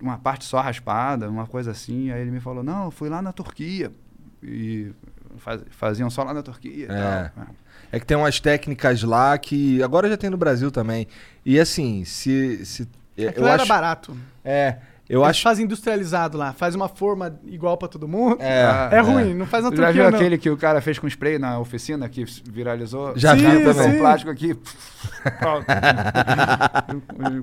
uma 0.00 0.18
parte 0.18 0.44
só 0.44 0.60
raspada, 0.60 1.28
uma 1.28 1.46
coisa 1.46 1.70
assim. 1.72 2.10
Aí 2.10 2.20
ele 2.20 2.30
me 2.30 2.40
falou: 2.40 2.62
Não, 2.62 2.86
eu 2.86 2.90
fui 2.90 3.08
lá 3.08 3.20
na 3.22 3.32
Turquia. 3.32 3.90
E 4.42 4.92
faz- 5.38 5.62
faziam 5.70 6.08
só 6.10 6.22
lá 6.22 6.32
na 6.32 6.42
Turquia. 6.42 6.86
É. 6.90 7.30
tal. 7.34 7.46
É 7.90 7.98
que 7.98 8.06
tem 8.06 8.16
umas 8.16 8.38
técnicas 8.40 9.02
lá 9.02 9.36
que 9.38 9.82
agora 9.82 10.08
já 10.08 10.16
tem 10.16 10.30
no 10.30 10.36
Brasil 10.36 10.70
também. 10.70 11.06
E 11.44 11.58
assim, 11.58 12.04
se. 12.04 12.64
se 12.64 12.88
eu 13.16 13.30
Aquilo 13.30 13.46
era 13.46 13.62
acho, 13.62 13.68
barato. 13.68 14.16
É, 14.44 14.76
eu 15.08 15.20
Eles 15.20 15.30
acho. 15.30 15.42
fazem 15.42 15.64
industrializado 15.64 16.36
lá. 16.36 16.52
Faz 16.52 16.74
uma 16.74 16.88
forma 16.88 17.38
igual 17.46 17.76
pra 17.76 17.88
todo 17.88 18.06
mundo. 18.06 18.36
É, 18.40 18.64
Ah, 18.64 18.88
É 18.92 19.00
ruim, 19.00 19.34
não 19.34 19.46
faz 19.46 19.64
na 19.64 19.74
já 19.74 19.90
viu 19.90 20.10
não. 20.10 20.18
aquele 20.18 20.38
que 20.38 20.50
o 20.50 20.56
cara 20.56 20.80
fez 20.80 20.98
com 20.98 21.06
spray 21.06 21.38
na 21.38 21.58
oficina 21.58 22.08
que 22.08 22.24
viralizou? 22.50 23.12
Já 23.16 23.34
vi 23.34 23.42
também. 23.64 23.92
sim. 23.92 23.98
plástico 23.98 24.30
aqui. 24.30 24.54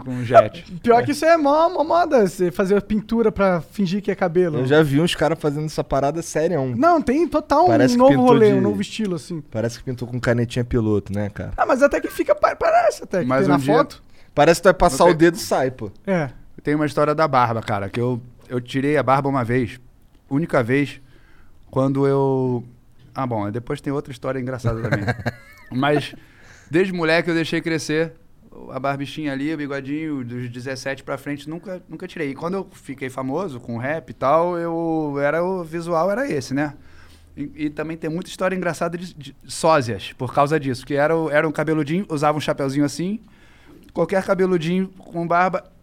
com, 0.03 0.23
jet. 0.23 0.63
Pior 0.81 1.03
que 1.03 1.11
isso 1.11 1.25
é 1.25 1.37
mó, 1.37 1.69
mó 1.69 1.83
moda, 1.83 2.27
você 2.27 2.51
fazer 2.51 2.81
pintura 2.81 3.31
pra 3.31 3.61
fingir 3.61 4.01
que 4.01 4.11
é 4.11 4.15
cabelo. 4.15 4.59
Eu 4.59 4.65
já 4.65 4.81
vi 4.83 4.99
uns 4.99 5.15
caras 5.15 5.39
fazendo 5.39 5.65
essa 5.65 5.83
parada 5.83 6.21
séria. 6.21 6.59
Não, 6.75 7.01
tem 7.01 7.27
total 7.27 7.67
Parece 7.67 7.95
um 7.95 7.99
novo 7.99 8.21
rolê, 8.21 8.51
de- 8.51 8.57
um 8.57 8.61
novo 8.61 8.81
estilo, 8.81 9.15
assim. 9.15 9.41
Parece 9.51 9.79
que 9.79 9.83
pintou 9.85 10.07
com 10.07 10.19
canetinha 10.19 10.63
piloto, 10.63 11.11
né, 11.13 11.29
cara? 11.29 11.51
Ah, 11.57 11.65
mas 11.65 11.81
até 11.81 11.99
que 11.99 12.09
fica, 12.09 12.35
pa- 12.35 12.55
parece 12.55 13.03
até 13.03 13.21
que 13.21 13.25
Mas 13.27 13.45
tem 13.45 13.53
um 13.53 13.57
na 13.57 13.63
dia- 13.63 13.75
foto. 13.75 14.03
Parece 14.33 14.59
que 14.59 14.63
tu 14.63 14.65
vai 14.65 14.73
passar 14.73 15.05
Não 15.05 15.11
o 15.11 15.15
dedo 15.15 15.35
e 15.35 15.39
sai, 15.39 15.71
pô. 15.71 15.89
É. 16.05 16.29
Tem 16.65 16.73
uma 16.73 16.87
história 16.87 17.13
da 17.13 17.27
barba, 17.27 17.61
cara, 17.61 17.91
que 17.91 18.01
eu, 18.01 18.19
eu 18.49 18.59
tirei 18.59 18.97
a 18.97 19.03
barba 19.03 19.29
uma 19.29 19.43
vez. 19.43 19.79
Única 20.27 20.63
vez. 20.63 20.99
Quando 21.69 22.07
eu. 22.07 22.63
Ah, 23.13 23.27
bom, 23.27 23.51
depois 23.51 23.79
tem 23.79 23.93
outra 23.93 24.11
história 24.11 24.39
engraçada 24.39 24.81
também. 24.81 25.05
Mas 25.69 26.15
desde 26.69 26.91
moleque 26.91 27.29
eu 27.29 27.35
deixei 27.35 27.61
crescer 27.61 28.13
a 28.71 28.79
barbichinha 28.79 29.31
ali, 29.31 29.53
o 29.53 29.57
bigodinho, 29.57 30.23
dos 30.23 30.49
17 30.49 31.03
pra 31.03 31.19
frente, 31.19 31.47
nunca, 31.47 31.83
nunca 31.87 32.07
tirei. 32.07 32.31
E 32.31 32.33
quando 32.33 32.55
eu 32.55 32.67
fiquei 32.71 33.11
famoso 33.11 33.59
com 33.59 33.77
rap 33.77 34.09
e 34.09 34.13
tal, 34.13 34.57
eu 34.57 35.19
era 35.19 35.43
o 35.43 35.63
visual 35.63 36.09
era 36.09 36.27
esse, 36.27 36.55
né? 36.55 36.73
E, 37.37 37.65
e 37.65 37.69
também 37.69 37.95
tem 37.95 38.09
muita 38.09 38.31
história 38.31 38.55
engraçada 38.55 38.97
de, 38.97 39.13
de 39.13 39.35
sósias 39.45 40.13
por 40.13 40.33
causa 40.33 40.59
disso, 40.59 40.83
que 40.83 40.95
era, 40.95 41.13
era 41.31 41.47
um 41.47 41.51
cabeludinho, 41.51 42.07
usava 42.09 42.35
um 42.35 42.41
chapeuzinho 42.41 42.85
assim, 42.85 43.19
qualquer 43.93 44.23
cabeludinho 44.23 44.87
com 44.87 45.27
barba 45.27 45.74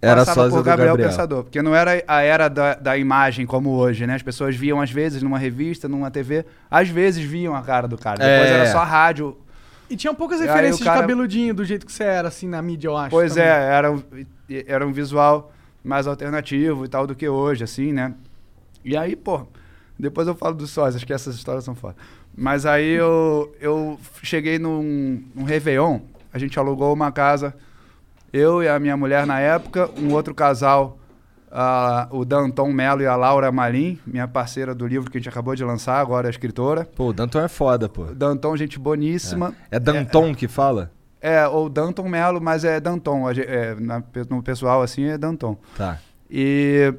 Era 0.00 0.24
passava 0.24 0.48
por 0.50 0.62
Gabriel, 0.62 0.88
Gabriel. 0.90 1.08
Pensador. 1.10 1.42
Porque 1.44 1.60
não 1.60 1.74
era 1.74 2.02
a 2.06 2.22
era 2.22 2.48
da, 2.48 2.74
da 2.74 2.96
imagem 2.96 3.44
como 3.46 3.70
hoje, 3.70 4.06
né? 4.06 4.14
As 4.14 4.22
pessoas 4.22 4.54
viam 4.54 4.80
às 4.80 4.90
vezes 4.90 5.22
numa 5.22 5.38
revista, 5.38 5.88
numa 5.88 6.10
TV, 6.10 6.44
às 6.70 6.88
vezes 6.88 7.22
viam 7.24 7.54
a 7.54 7.62
cara 7.62 7.88
do 7.88 7.98
cara. 7.98 8.18
Depois 8.18 8.50
É. 8.50 8.54
era 8.54 8.66
só 8.70 8.84
rádio. 8.84 9.36
E 9.90 9.96
tinha 9.96 10.14
poucas 10.14 10.38
E 10.40 10.46
referências 10.46 10.82
cara- 10.84 10.96
de 10.96 11.00
cabeludinho 11.02 11.52
do 11.54 11.64
jeito 11.64 11.84
que 11.86 11.90
você 11.92 12.04
era, 12.04 12.28
assim, 12.28 12.46
na 12.46 12.62
mídia, 12.62 12.88
eu 12.88 12.96
acho. 12.96 13.10
Pois 13.10 13.34
também. 13.34 13.48
é, 13.48 13.54
era 13.72 13.90
um, 13.90 14.02
era 14.66 14.86
um 14.86 14.92
visual 14.92 15.50
mais 15.82 16.06
alternativo 16.06 16.84
e 16.84 16.88
tal 16.88 17.06
do 17.06 17.14
que 17.14 17.28
hoje, 17.28 17.64
assim, 17.64 17.92
né? 17.92 18.12
E 18.84 18.96
aí, 18.96 19.16
pô, 19.16 19.46
depois 19.98 20.28
eu 20.28 20.34
falo 20.34 20.54
dos 20.54 20.70
sócios, 20.70 21.02
que 21.02 21.12
essas 21.12 21.34
histórias 21.34 21.64
são 21.64 21.74
foda. 21.74 21.96
Mas 22.36 22.64
aí 22.66 22.92
eu, 22.92 23.52
eu 23.60 23.98
cheguei 24.22 24.58
num, 24.60 25.24
num 25.34 25.42
Réveillon, 25.44 26.00
a 26.32 26.38
gente 26.38 26.56
alugou 26.58 26.92
uma 26.92 27.10
casa, 27.10 27.52
eu 28.32 28.62
e 28.62 28.68
a 28.68 28.78
minha 28.78 28.96
mulher 28.96 29.26
na 29.26 29.40
época, 29.40 29.88
um 29.98 30.12
outro 30.12 30.34
casal, 30.34 30.98
ah, 31.50 32.06
o 32.10 32.24
Danton 32.24 32.70
Melo 32.72 33.00
e 33.02 33.06
a 33.06 33.16
Laura 33.16 33.50
Malim, 33.50 33.98
minha 34.06 34.28
parceira 34.28 34.74
do 34.74 34.86
livro 34.86 35.10
que 35.10 35.16
a 35.18 35.20
gente 35.20 35.28
acabou 35.28 35.54
de 35.54 35.64
lançar, 35.64 35.98
agora 36.00 36.28
é 36.28 36.30
escritora. 36.30 36.84
Pô, 36.96 37.08
o 37.08 37.12
Danton 37.12 37.40
é 37.40 37.48
foda, 37.48 37.88
pô. 37.88 38.04
Danton, 38.04 38.56
gente 38.56 38.78
boníssima. 38.78 39.54
É 39.70 39.78
Danton 39.78 40.34
que 40.34 40.46
fala? 40.48 40.90
É, 41.20 41.46
ou 41.48 41.68
Danton 41.68 42.08
Melo, 42.08 42.40
mas 42.40 42.64
é 42.64 42.78
Danton. 42.78 43.28
é, 43.30 43.74
na- 43.74 44.02
no 44.30 44.42
pessoal, 44.42 44.82
assim, 44.82 45.04
é 45.06 45.18
Danton. 45.18 45.56
Tá. 45.76 45.98
E, 46.30 46.92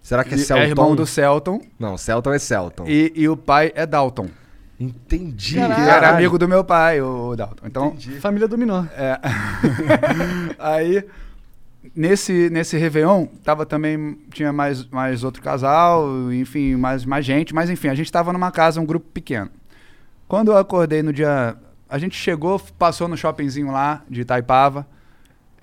Será 0.00 0.22
que 0.24 0.34
é 0.34 0.36
e 0.36 0.40
Celton? 0.40 0.62
é 0.62 0.68
irmão 0.68 0.94
do 0.94 1.06
Celton. 1.06 1.60
Não, 1.78 1.96
Celton 1.96 2.32
é 2.32 2.38
Celton. 2.38 2.84
E, 2.86 3.12
e 3.16 3.28
o 3.28 3.36
pai 3.36 3.72
é 3.74 3.86
Dalton. 3.86 4.28
Entendi. 4.82 5.54
Que 5.54 5.60
Caralho. 5.60 5.90
era 5.90 6.08
amigo 6.10 6.36
do 6.36 6.48
meu 6.48 6.64
pai, 6.64 7.00
o 7.00 7.36
Dalton. 7.36 7.66
Então, 7.66 7.96
Família 8.20 8.48
dominó. 8.48 8.84
é. 8.96 9.20
aí, 10.58 11.04
nesse, 11.94 12.50
nesse 12.50 12.76
Réveillon, 12.76 13.26
tava 13.44 13.64
também, 13.64 14.18
tinha 14.32 14.52
mais, 14.52 14.84
mais 14.88 15.22
outro 15.22 15.40
casal, 15.40 16.32
enfim, 16.32 16.74
mais, 16.74 17.04
mais 17.04 17.24
gente. 17.24 17.54
Mas, 17.54 17.70
enfim, 17.70 17.88
a 17.88 17.94
gente 17.94 18.10
tava 18.10 18.32
numa 18.32 18.50
casa, 18.50 18.80
um 18.80 18.86
grupo 18.86 19.06
pequeno. 19.12 19.50
Quando 20.26 20.50
eu 20.50 20.58
acordei 20.58 21.02
no 21.02 21.12
dia... 21.12 21.56
A 21.88 21.98
gente 21.98 22.16
chegou, 22.16 22.58
passou 22.78 23.06
no 23.06 23.16
shoppingzinho 23.16 23.70
lá, 23.70 24.02
de 24.08 24.22
Itaipava. 24.22 24.86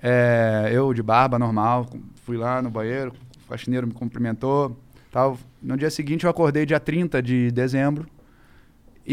É, 0.02 0.70
eu 0.72 0.94
de 0.94 1.02
barba, 1.02 1.38
normal. 1.38 1.90
Fui 2.24 2.36
lá 2.36 2.62
no 2.62 2.70
banheiro, 2.70 3.12
o 3.44 3.48
faxineiro 3.48 3.86
me 3.86 3.92
cumprimentou. 3.92 4.78
Tal. 5.10 5.36
No 5.60 5.76
dia 5.76 5.90
seguinte, 5.90 6.24
eu 6.24 6.30
acordei 6.30 6.64
dia 6.64 6.80
30 6.80 7.20
de 7.20 7.50
dezembro. 7.50 8.06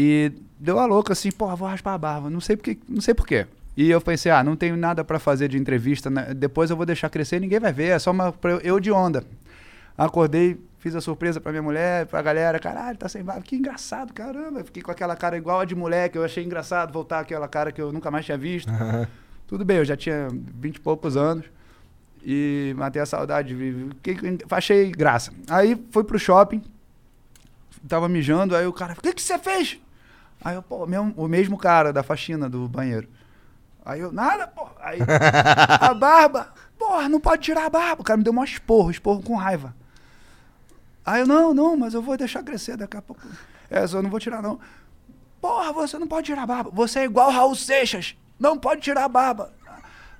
E 0.00 0.30
deu 0.60 0.78
a 0.78 0.86
louca 0.86 1.12
assim, 1.12 1.32
porra, 1.32 1.56
vou 1.56 1.66
raspar 1.66 1.94
a 1.94 1.98
barba. 1.98 2.30
Não 2.30 2.40
sei 2.40 2.56
porque, 2.56 2.78
não 2.88 3.00
sei 3.00 3.14
porquê. 3.14 3.46
E 3.76 3.90
eu 3.90 4.00
pensei, 4.00 4.30
ah, 4.30 4.44
não 4.44 4.54
tenho 4.54 4.76
nada 4.76 5.02
pra 5.04 5.18
fazer 5.18 5.48
de 5.48 5.58
entrevista, 5.58 6.08
né? 6.08 6.32
depois 6.34 6.70
eu 6.70 6.76
vou 6.76 6.86
deixar 6.86 7.08
crescer, 7.10 7.40
ninguém 7.40 7.58
vai 7.58 7.72
ver, 7.72 7.88
é 7.88 7.98
só 7.98 8.10
uma 8.12 8.32
eu- 8.62 8.78
de 8.80 8.90
onda. 8.92 9.24
Acordei, 9.96 10.56
fiz 10.78 10.94
a 10.94 11.00
surpresa 11.00 11.40
pra 11.40 11.50
minha 11.50 11.62
mulher, 11.62 12.06
pra 12.06 12.22
galera, 12.22 12.58
caralho, 12.60 12.96
tá 12.96 13.08
sem 13.08 13.22
barba, 13.24 13.42
que 13.42 13.56
engraçado, 13.56 14.12
caramba. 14.12 14.60
Eu 14.60 14.64
Fiquei 14.64 14.82
com 14.82 14.90
aquela 14.92 15.16
cara 15.16 15.36
igual 15.36 15.58
a 15.60 15.64
de 15.64 15.74
moleque, 15.74 16.16
eu 16.16 16.24
achei 16.24 16.44
engraçado 16.44 16.92
voltar 16.92 17.18
aquela 17.20 17.48
cara 17.48 17.72
que 17.72 17.80
eu 17.80 17.92
nunca 17.92 18.08
mais 18.10 18.24
tinha 18.24 18.38
visto. 18.38 18.70
Tudo 19.48 19.64
bem, 19.64 19.78
eu 19.78 19.84
já 19.84 19.96
tinha 19.96 20.28
vinte 20.30 20.76
e 20.76 20.80
poucos 20.80 21.16
anos 21.16 21.44
e 22.24 22.72
matei 22.76 23.02
a 23.02 23.06
saudade. 23.06 23.56
Achei 24.50 24.90
graça. 24.92 25.32
Aí 25.48 25.76
fui 25.90 26.04
pro 26.04 26.18
shopping, 26.18 26.62
tava 27.88 28.08
mijando, 28.08 28.54
aí 28.54 28.66
o 28.66 28.72
cara, 28.72 28.92
o 28.92 29.00
que 29.00 29.12
que 29.12 29.22
você 29.22 29.38
fez? 29.38 29.80
Aí 30.44 30.54
eu, 30.54 30.62
pô, 30.62 30.86
mesmo- 30.86 31.12
o 31.16 31.26
mesmo 31.28 31.58
cara 31.58 31.92
da 31.92 32.02
faxina 32.02 32.48
do 32.48 32.68
banheiro. 32.68 33.08
Aí 33.84 34.00
eu, 34.00 34.12
nada, 34.12 34.46
pô. 34.46 34.68
Aí, 34.80 34.98
a 35.80 35.94
barba, 35.94 36.52
porra, 36.78 37.08
não 37.08 37.18
pode 37.20 37.42
tirar 37.42 37.66
a 37.66 37.70
barba. 37.70 38.02
O 38.02 38.04
cara 38.04 38.16
me 38.18 38.22
deu 38.24 38.32
um 38.32 38.44
esporro, 38.44 38.90
esporro 38.90 39.22
com 39.22 39.34
raiva. 39.34 39.74
Aí 41.04 41.20
eu, 41.22 41.26
não, 41.26 41.54
não, 41.54 41.76
mas 41.76 41.94
eu 41.94 42.02
vou 42.02 42.16
deixar 42.16 42.42
crescer 42.42 42.76
daqui 42.76 42.96
a 42.96 43.02
pouco. 43.02 43.22
É, 43.70 43.86
só 43.86 44.00
não 44.02 44.10
vou 44.10 44.20
tirar, 44.20 44.42
não. 44.42 44.58
Porra, 45.40 45.72
você 45.72 45.98
não 45.98 46.06
pode 46.06 46.26
tirar 46.26 46.42
a 46.42 46.46
barba. 46.46 46.70
Você 46.72 47.00
é 47.00 47.04
igual 47.04 47.30
Raul 47.30 47.54
Seixas. 47.54 48.16
Não 48.38 48.58
pode 48.58 48.80
tirar 48.82 49.04
a 49.04 49.08
barba. 49.08 49.52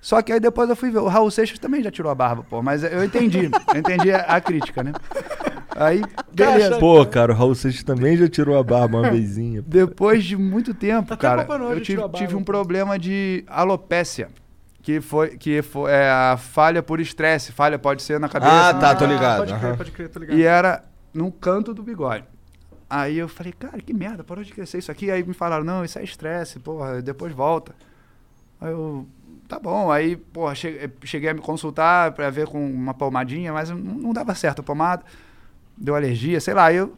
Só 0.00 0.22
que 0.22 0.32
aí 0.32 0.40
depois 0.40 0.68
eu 0.68 0.76
fui 0.76 0.90
ver. 0.90 0.98
O 0.98 1.08
Raul 1.08 1.30
Seixas 1.30 1.58
também 1.58 1.82
já 1.82 1.90
tirou 1.90 2.10
a 2.10 2.14
barba, 2.14 2.44
pô. 2.48 2.62
Mas 2.62 2.82
eu 2.84 3.04
entendi. 3.04 3.50
Eu 3.72 3.80
entendi 3.80 4.12
a, 4.12 4.20
a 4.20 4.40
crítica, 4.40 4.82
né? 4.82 4.92
Aí, 5.74 6.02
beleza. 6.32 6.78
Pô, 6.78 7.04
cara, 7.06 7.32
o 7.32 7.36
Raul 7.36 7.54
Seixas 7.54 7.82
também 7.82 8.16
já 8.16 8.28
tirou 8.28 8.58
a 8.58 8.62
barba 8.62 8.98
uma 8.98 9.10
vezinha. 9.10 9.62
Depois 9.66 10.24
de 10.24 10.36
muito 10.36 10.74
tempo, 10.74 11.08
Tá 11.08 11.14
até 11.14 11.44
cara, 11.44 11.64
eu 11.64 11.80
tive, 11.80 12.08
tive 12.10 12.34
um 12.34 12.42
problema 12.42 12.98
de 12.98 13.44
alopécia. 13.46 14.28
Que 14.80 15.00
foi, 15.00 15.36
que 15.36 15.60
foi 15.60 15.90
é, 15.90 16.08
a 16.08 16.36
falha 16.38 16.82
por 16.82 16.98
estresse. 16.98 17.52
Falha 17.52 17.78
pode 17.78 18.02
ser 18.02 18.18
na 18.18 18.28
cabeça. 18.28 18.70
Ah, 18.70 18.74
tá, 18.74 18.94
tô 18.94 19.04
ligado. 19.04 19.38
Pode 19.38 19.52
crer, 19.52 19.64
aham. 19.66 19.76
pode 19.76 19.90
crer, 19.90 20.08
tô 20.08 20.18
ligado. 20.20 20.38
E 20.38 20.44
era 20.44 20.84
no 21.12 21.30
canto 21.30 21.74
do 21.74 21.82
bigode. 21.82 22.24
Aí 22.88 23.18
eu 23.18 23.28
falei, 23.28 23.52
cara, 23.52 23.78
que 23.82 23.92
merda, 23.92 24.24
parou 24.24 24.42
de 24.42 24.52
crescer 24.52 24.78
isso 24.78 24.90
aqui. 24.90 25.10
Aí 25.10 25.22
me 25.22 25.34
falaram, 25.34 25.62
não, 25.62 25.84
isso 25.84 25.98
é 25.98 26.02
estresse, 26.02 26.58
porra, 26.58 27.02
depois 27.02 27.32
volta. 27.34 27.74
Aí 28.60 28.72
eu, 28.72 29.06
tá 29.48 29.58
bom. 29.58 29.90
Aí, 29.90 30.16
porra, 30.16 30.54
cheguei, 30.54 30.90
cheguei 31.04 31.30
a 31.30 31.34
me 31.34 31.40
consultar 31.40 32.12
pra 32.12 32.30
ver 32.30 32.46
com 32.46 32.64
uma 32.64 32.94
pomadinha, 32.94 33.52
mas 33.52 33.70
não, 33.70 34.12
dava 34.12 34.34
certo 34.34 34.60
a 34.60 34.62
pomada. 34.62 35.02
Deu 35.76 35.94
alergia, 35.96 36.40
sei 36.40 36.54
lá. 36.54 36.66
Aí 36.66 36.76
eu 36.76 36.96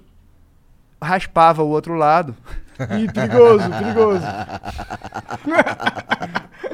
raspava 1.00 1.62
o 1.62 1.68
outro 1.68 1.94
lado. 1.94 2.34
Ih, 2.98 3.10
perigoso, 3.12 3.68
perigoso. 3.70 4.24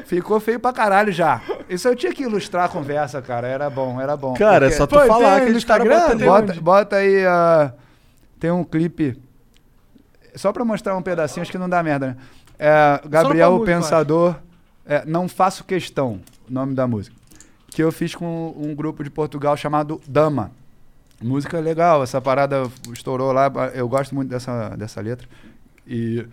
Ficou 0.05 0.39
feio 0.39 0.59
pra 0.59 0.71
caralho 0.71 1.11
já. 1.11 1.41
Isso 1.69 1.87
eu 1.87 1.95
tinha 1.95 2.13
que 2.13 2.23
ilustrar 2.23 2.65
a 2.65 2.69
conversa, 2.69 3.21
cara. 3.21 3.45
Era 3.45 3.69
bom, 3.69 3.99
era 3.99 4.15
bom. 4.15 4.33
Cara, 4.33 4.67
é 4.67 4.69
Porque- 4.69 4.77
só 4.77 4.87
tu 4.87 4.91
Pô, 4.95 4.99
tem 4.99 5.07
falar 5.07 5.39
no 5.39 5.45
que 5.45 5.51
eles 5.51 5.65
caras 5.65 5.85
Instagram. 5.85 6.25
Bota, 6.25 6.61
bota 6.61 6.95
aí. 6.95 7.25
ah, 7.25 7.73
tem 8.39 8.49
um 8.49 8.63
clipe. 8.63 9.19
Só 10.35 10.53
pra 10.53 10.63
mostrar 10.63 10.95
um 10.95 11.01
pedacinho, 11.01 11.41
acho 11.41 11.51
que 11.51 11.57
não 11.57 11.67
dá 11.67 11.83
merda, 11.83 12.07
né? 12.07 12.15
É, 12.57 13.01
Gabriel 13.07 13.57
eu 13.57 13.63
Pensador. 13.65 14.35
É, 14.87 15.05
não 15.05 15.27
faço 15.27 15.65
questão, 15.65 16.21
o 16.49 16.53
nome 16.53 16.73
da 16.73 16.87
música. 16.87 17.15
Que 17.67 17.83
eu 17.83 17.91
fiz 17.91 18.15
com 18.15 18.55
um 18.57 18.73
grupo 18.73 19.03
de 19.03 19.09
Portugal 19.09 19.57
chamado 19.57 20.01
Dama. 20.07 20.51
Música 21.21 21.59
legal, 21.59 22.01
essa 22.01 22.21
parada 22.21 22.63
estourou 22.93 23.33
lá. 23.33 23.51
Eu 23.73 23.89
gosto 23.89 24.15
muito 24.15 24.29
dessa, 24.29 24.69
dessa 24.77 25.01
letra. 25.01 25.27
E, 25.85 26.25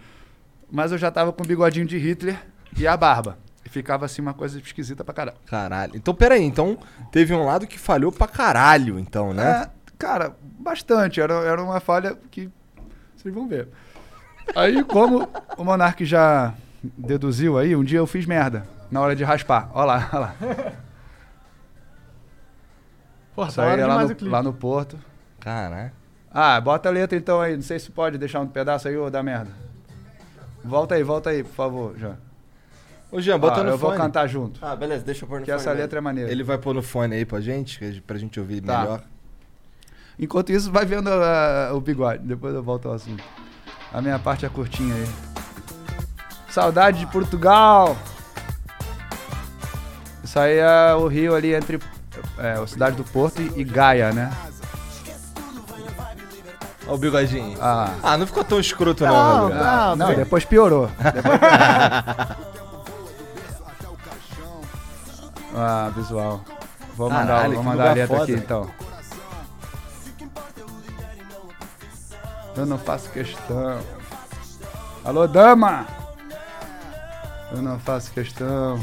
mas 0.71 0.93
eu 0.93 0.99
já 0.99 1.11
tava 1.11 1.33
com 1.33 1.43
o 1.43 1.47
bigodinho 1.47 1.85
de 1.87 1.99
Hitler 1.99 2.39
e 2.79 2.87
a 2.87 2.97
barba. 2.97 3.37
E 3.65 3.69
ficava 3.69 4.05
assim 4.05 4.23
uma 4.23 4.35
coisa 4.35 4.59
esquisita 4.59 5.03
pra 5.03 5.13
caralho. 5.13 5.39
Caralho. 5.47 5.97
Então, 5.97 6.15
peraí. 6.15 6.45
Então, 6.45 6.79
teve 7.11 7.35
um 7.35 7.45
lado 7.45 7.67
que 7.67 7.79
falhou 7.79 8.13
pra 8.13 8.29
caralho, 8.29 8.99
então, 8.99 9.33
né? 9.33 9.63
É, 9.63 9.71
cara, 9.99 10.37
bastante. 10.59 11.21
Era, 11.21 11.35
era 11.35 11.63
uma 11.63 11.81
falha 11.81 12.17
que. 12.31 12.49
Vocês 13.17 13.35
vão 13.35 13.49
ver. 13.49 13.69
Aí, 14.55 14.85
como 14.85 15.29
o 15.57 15.65
Monark 15.65 16.05
já 16.05 16.55
deduziu 16.97 17.57
aí, 17.59 17.75
um 17.77 17.85
dia 17.85 17.99
eu 17.99 18.07
fiz 18.07 18.27
merda 18.27 18.67
na 18.91 19.01
hora 19.01 19.15
de 19.17 19.25
raspar. 19.25 19.71
Olha 19.73 19.85
lá, 19.87 20.09
olha 20.13 20.21
lá. 20.21 20.35
Porra, 23.35 23.49
Isso 23.49 23.57
tá 23.57 23.63
aí 23.65 23.71
hora 23.73 23.83
é 23.83 23.87
lá 23.87 24.05
no, 24.05 24.31
lá 24.31 24.43
no 24.43 24.53
Porto. 24.53 24.99
Caralho. 25.41 25.91
Ah, 26.31 26.61
bota 26.61 26.89
a 26.89 26.93
letra 26.93 27.17
então 27.19 27.41
aí. 27.41 27.55
Não 27.57 27.63
sei 27.63 27.79
se 27.79 27.91
pode 27.91 28.17
deixar 28.19 28.41
um 28.41 28.47
pedaço 28.47 28.87
aí 28.89 28.97
ou 28.97 29.11
dá 29.11 29.23
merda. 29.23 29.51
Volta 30.65 30.95
aí, 30.95 31.03
volta 31.03 31.31
aí, 31.31 31.43
por 31.43 31.53
favor, 31.55 31.99
já. 31.99 32.15
Ô, 33.11 33.21
Jean, 33.21 33.39
bota 33.39 33.61
Ah, 33.61 33.65
no 33.65 33.71
eu 33.71 33.79
fone. 33.79 33.91
vou 33.93 34.01
cantar 34.01 34.27
junto. 34.27 34.59
Ah, 34.65 34.75
beleza, 34.75 35.05
deixa 35.05 35.25
eu 35.25 35.29
pôr 35.29 35.41
no 35.41 35.45
Que 35.45 35.51
fone 35.53 35.61
essa 35.61 35.71
mesmo. 35.71 35.83
letra 35.83 35.99
é 35.99 36.01
maneira. 36.01 36.31
Ele 36.31 36.43
vai 36.43 36.59
pôr 36.59 36.75
no 36.75 36.83
fone 36.83 37.15
aí 37.15 37.25
pra 37.25 37.41
gente, 37.41 37.79
que- 37.79 38.01
pra 38.01 38.17
gente 38.19 38.41
ouvir 38.41 38.61
Tá. 38.61 38.81
melhor. 38.81 39.03
Enquanto 40.19 40.51
isso, 40.51 40.71
vai 40.73 40.85
vendo 40.85 41.09
ah, 41.11 41.71
o 41.75 41.81
bigode. 41.81 42.25
Depois 42.25 42.55
eu 42.55 42.63
volto 42.63 42.89
ao 42.89 42.95
assunto. 42.95 43.23
A 43.93 44.01
minha 44.01 44.19
parte 44.19 44.47
é 44.47 44.49
curtinha 44.49 44.95
aí. 44.95 45.07
Saudade 46.55 47.01
de 47.01 47.07
Portugal. 47.09 47.97
Isso 50.23 50.39
aí 50.39 50.59
é 50.59 50.95
o 50.95 51.09
rio 51.09 51.35
ali 51.35 51.53
entre 51.53 51.81
é, 52.39 52.53
a 52.53 52.65
cidade 52.65 52.95
do 52.95 53.03
Porto 53.03 53.43
e, 53.43 53.53
e 53.61 53.65
Gaia, 53.65 54.13
né? 54.13 54.33
Ó 56.87 56.95
o 56.95 56.97
bigodinho. 56.97 57.59
Ah, 57.61 57.91
Ah, 58.05 58.17
não 58.17 58.25
ficou 58.25 58.45
tão 58.45 58.61
escroto 58.61 59.05
não, 59.05 59.13
Não, 59.13 59.41
Rodrigo. 59.41 59.65
Ah, 59.65 59.97
não, 59.97 60.15
depois 60.15 60.45
piorou. 60.45 60.87
Depois 60.87 61.13
piorou. 61.13 61.41
ah, 65.59 65.91
visual. 65.97 66.41
Vou 66.97 67.11
mandar, 67.11 67.27
Caralho, 67.27 67.55
vou 67.55 67.65
mandar 67.65 67.91
a 67.91 67.95
letra 67.95 68.17
foda. 68.17 68.23
aqui 68.23 68.33
então. 68.33 68.71
Eu 72.57 72.65
não 72.65 72.79
faço 72.79 73.11
questão. 73.11 73.81
Alô, 75.05 75.27
dama! 75.27 76.04
Eu 77.55 77.63
não 77.63 77.79
faço 77.79 78.11
questão. 78.11 78.83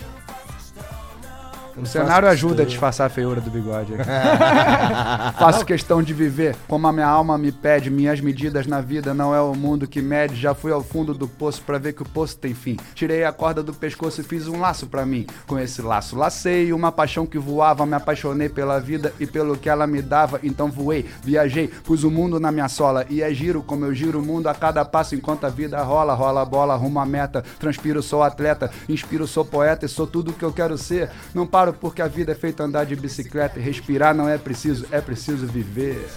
O 1.77 1.85
cenário 1.85 2.27
ajuda 2.27 2.63
a 2.63 2.65
disfarçar 2.65 3.07
a 3.07 3.09
feiura 3.09 3.39
do 3.39 3.49
bigode. 3.49 3.93
Faço 5.39 5.65
questão 5.65 6.03
de 6.03 6.13
viver 6.13 6.55
como 6.67 6.87
a 6.87 6.91
minha 6.91 7.07
alma 7.07 7.37
me 7.37 7.51
pede. 7.51 7.89
Minhas 7.89 8.19
medidas 8.19 8.67
na 8.67 8.81
vida 8.81 9.13
não 9.13 9.33
é 9.33 9.41
o 9.41 9.55
mundo 9.55 9.87
que 9.87 10.01
mede. 10.01 10.35
Já 10.35 10.53
fui 10.53 10.71
ao 10.71 10.83
fundo 10.83 11.13
do 11.13 11.27
poço 11.27 11.61
pra 11.61 11.77
ver 11.77 11.93
que 11.93 12.01
o 12.01 12.05
poço 12.05 12.37
tem 12.37 12.53
fim. 12.53 12.77
Tirei 12.93 13.23
a 13.23 13.31
corda 13.31 13.63
do 13.63 13.73
pescoço 13.73 14.21
e 14.21 14.23
fiz 14.23 14.47
um 14.47 14.59
laço 14.59 14.87
pra 14.87 15.05
mim. 15.05 15.25
Com 15.47 15.57
esse 15.57 15.81
laço 15.81 16.15
lacei 16.15 16.73
uma 16.73 16.91
paixão 16.91 17.25
que 17.25 17.39
voava. 17.39 17.85
Me 17.85 17.95
apaixonei 17.95 18.49
pela 18.49 18.79
vida 18.79 19.13
e 19.19 19.25
pelo 19.25 19.57
que 19.57 19.69
ela 19.69 19.87
me 19.87 20.01
dava. 20.01 20.39
Então 20.43 20.69
voei, 20.69 21.09
viajei, 21.23 21.67
pus 21.67 22.03
o 22.03 22.11
mundo 22.11 22.39
na 22.39 22.51
minha 22.51 22.67
sola. 22.67 23.05
E 23.09 23.21
é 23.21 23.33
giro 23.33 23.63
como 23.63 23.85
eu 23.85 23.93
giro 23.93 24.19
o 24.19 24.25
mundo 24.25 24.47
a 24.47 24.53
cada 24.53 24.83
passo 24.83 25.15
enquanto 25.15 25.45
a 25.45 25.49
vida 25.49 25.81
rola. 25.81 26.13
Rola 26.13 26.41
a 26.41 26.45
bola, 26.45 26.75
rumo 26.75 26.99
à 26.99 27.05
meta. 27.05 27.43
Transpiro, 27.59 28.03
sou 28.03 28.21
atleta. 28.21 28.69
Inspiro, 28.89 29.25
sou 29.25 29.45
poeta 29.45 29.85
e 29.85 29.89
sou 29.89 30.05
tudo 30.05 30.31
o 30.31 30.33
que 30.33 30.43
eu 30.43 30.51
quero 30.51 30.77
ser. 30.77 31.09
Não 31.33 31.47
paro 31.47 31.60
porque 31.71 32.01
a 32.01 32.07
vida 32.07 32.31
é 32.31 32.35
feita 32.35 32.63
andar 32.63 32.85
de 32.85 32.95
bicicleta. 32.95 33.59
E 33.59 33.61
respirar 33.61 34.13
não 34.15 34.27
é 34.27 34.37
preciso, 34.37 34.85
é 34.91 34.99
preciso 34.99 35.45
viver. 35.45 36.07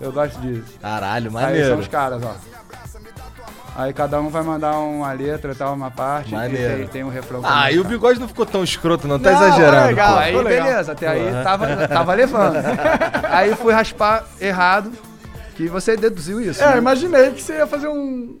Eu 0.00 0.10
gosto 0.12 0.40
disso. 0.40 0.78
Caralho, 0.80 1.26
Aí 1.28 1.32
maneiro. 1.32 1.68
são 1.68 1.78
os 1.78 1.88
caras, 1.88 2.22
ó. 2.22 2.34
Aí 3.76 3.92
cada 3.92 4.20
um 4.20 4.28
vai 4.28 4.42
mandar 4.42 4.78
uma 4.78 5.12
letra, 5.12 5.54
tal, 5.54 5.74
uma 5.74 5.90
parte. 5.90 6.32
Maneiro. 6.32 6.74
E 6.74 6.76
tem, 6.78 6.88
tem 6.88 7.04
um 7.04 7.08
refrão. 7.08 7.40
Ah, 7.44 7.70
e 7.70 7.78
o 7.78 7.84
bigode 7.84 8.18
não 8.18 8.26
ficou 8.26 8.44
tão 8.44 8.64
escroto, 8.64 9.06
não. 9.06 9.18
Tá 9.18 9.30
Não, 9.32 9.46
exagerando. 9.46 9.86
legal. 9.86 10.12
pô. 10.14 10.18
Aí 10.18 10.36
legal. 10.36 10.66
beleza, 10.66 10.92
até 10.92 11.08
aí 11.08 11.44
tava, 11.44 11.88
tava 11.88 12.14
levando. 12.14 12.56
aí 13.30 13.54
fui 13.54 13.72
raspar 13.72 14.26
errado, 14.40 14.92
que 15.56 15.68
você 15.68 15.96
deduziu 15.96 16.40
isso. 16.40 16.62
É, 16.62 16.72
né? 16.72 16.78
imaginei 16.78 17.30
que 17.30 17.42
você 17.42 17.54
ia 17.54 17.66
fazer 17.66 17.88
um. 17.88 18.38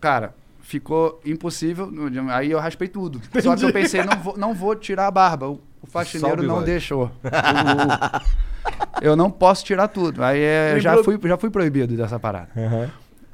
Cara, 0.00 0.34
ficou 0.62 1.20
impossível. 1.26 1.90
Aí 2.30 2.50
eu 2.52 2.58
raspei 2.60 2.88
tudo. 2.88 3.20
Só 3.42 3.56
que 3.56 3.64
eu 3.64 3.72
pensei, 3.72 4.04
não 4.04 4.16
vou, 4.18 4.38
não 4.38 4.54
vou 4.54 4.76
tirar 4.76 5.08
a 5.08 5.10
barba. 5.10 5.56
O, 5.82 5.86
faxineiro 5.86 6.42
não 6.42 6.62
deixou. 6.62 7.10
Eu 9.00 9.16
não 9.16 9.30
posso 9.30 9.64
tirar 9.64 9.88
tudo. 9.88 10.22
Aí 10.22 10.40
é, 10.40 10.78
já, 10.78 10.94
Lembrou- 10.94 11.18
fui, 11.18 11.28
já 11.28 11.36
fui 11.38 11.50
proibido 11.50 11.96
dessa 11.96 12.18
parada. 12.18 12.48
Aham. 12.56 12.90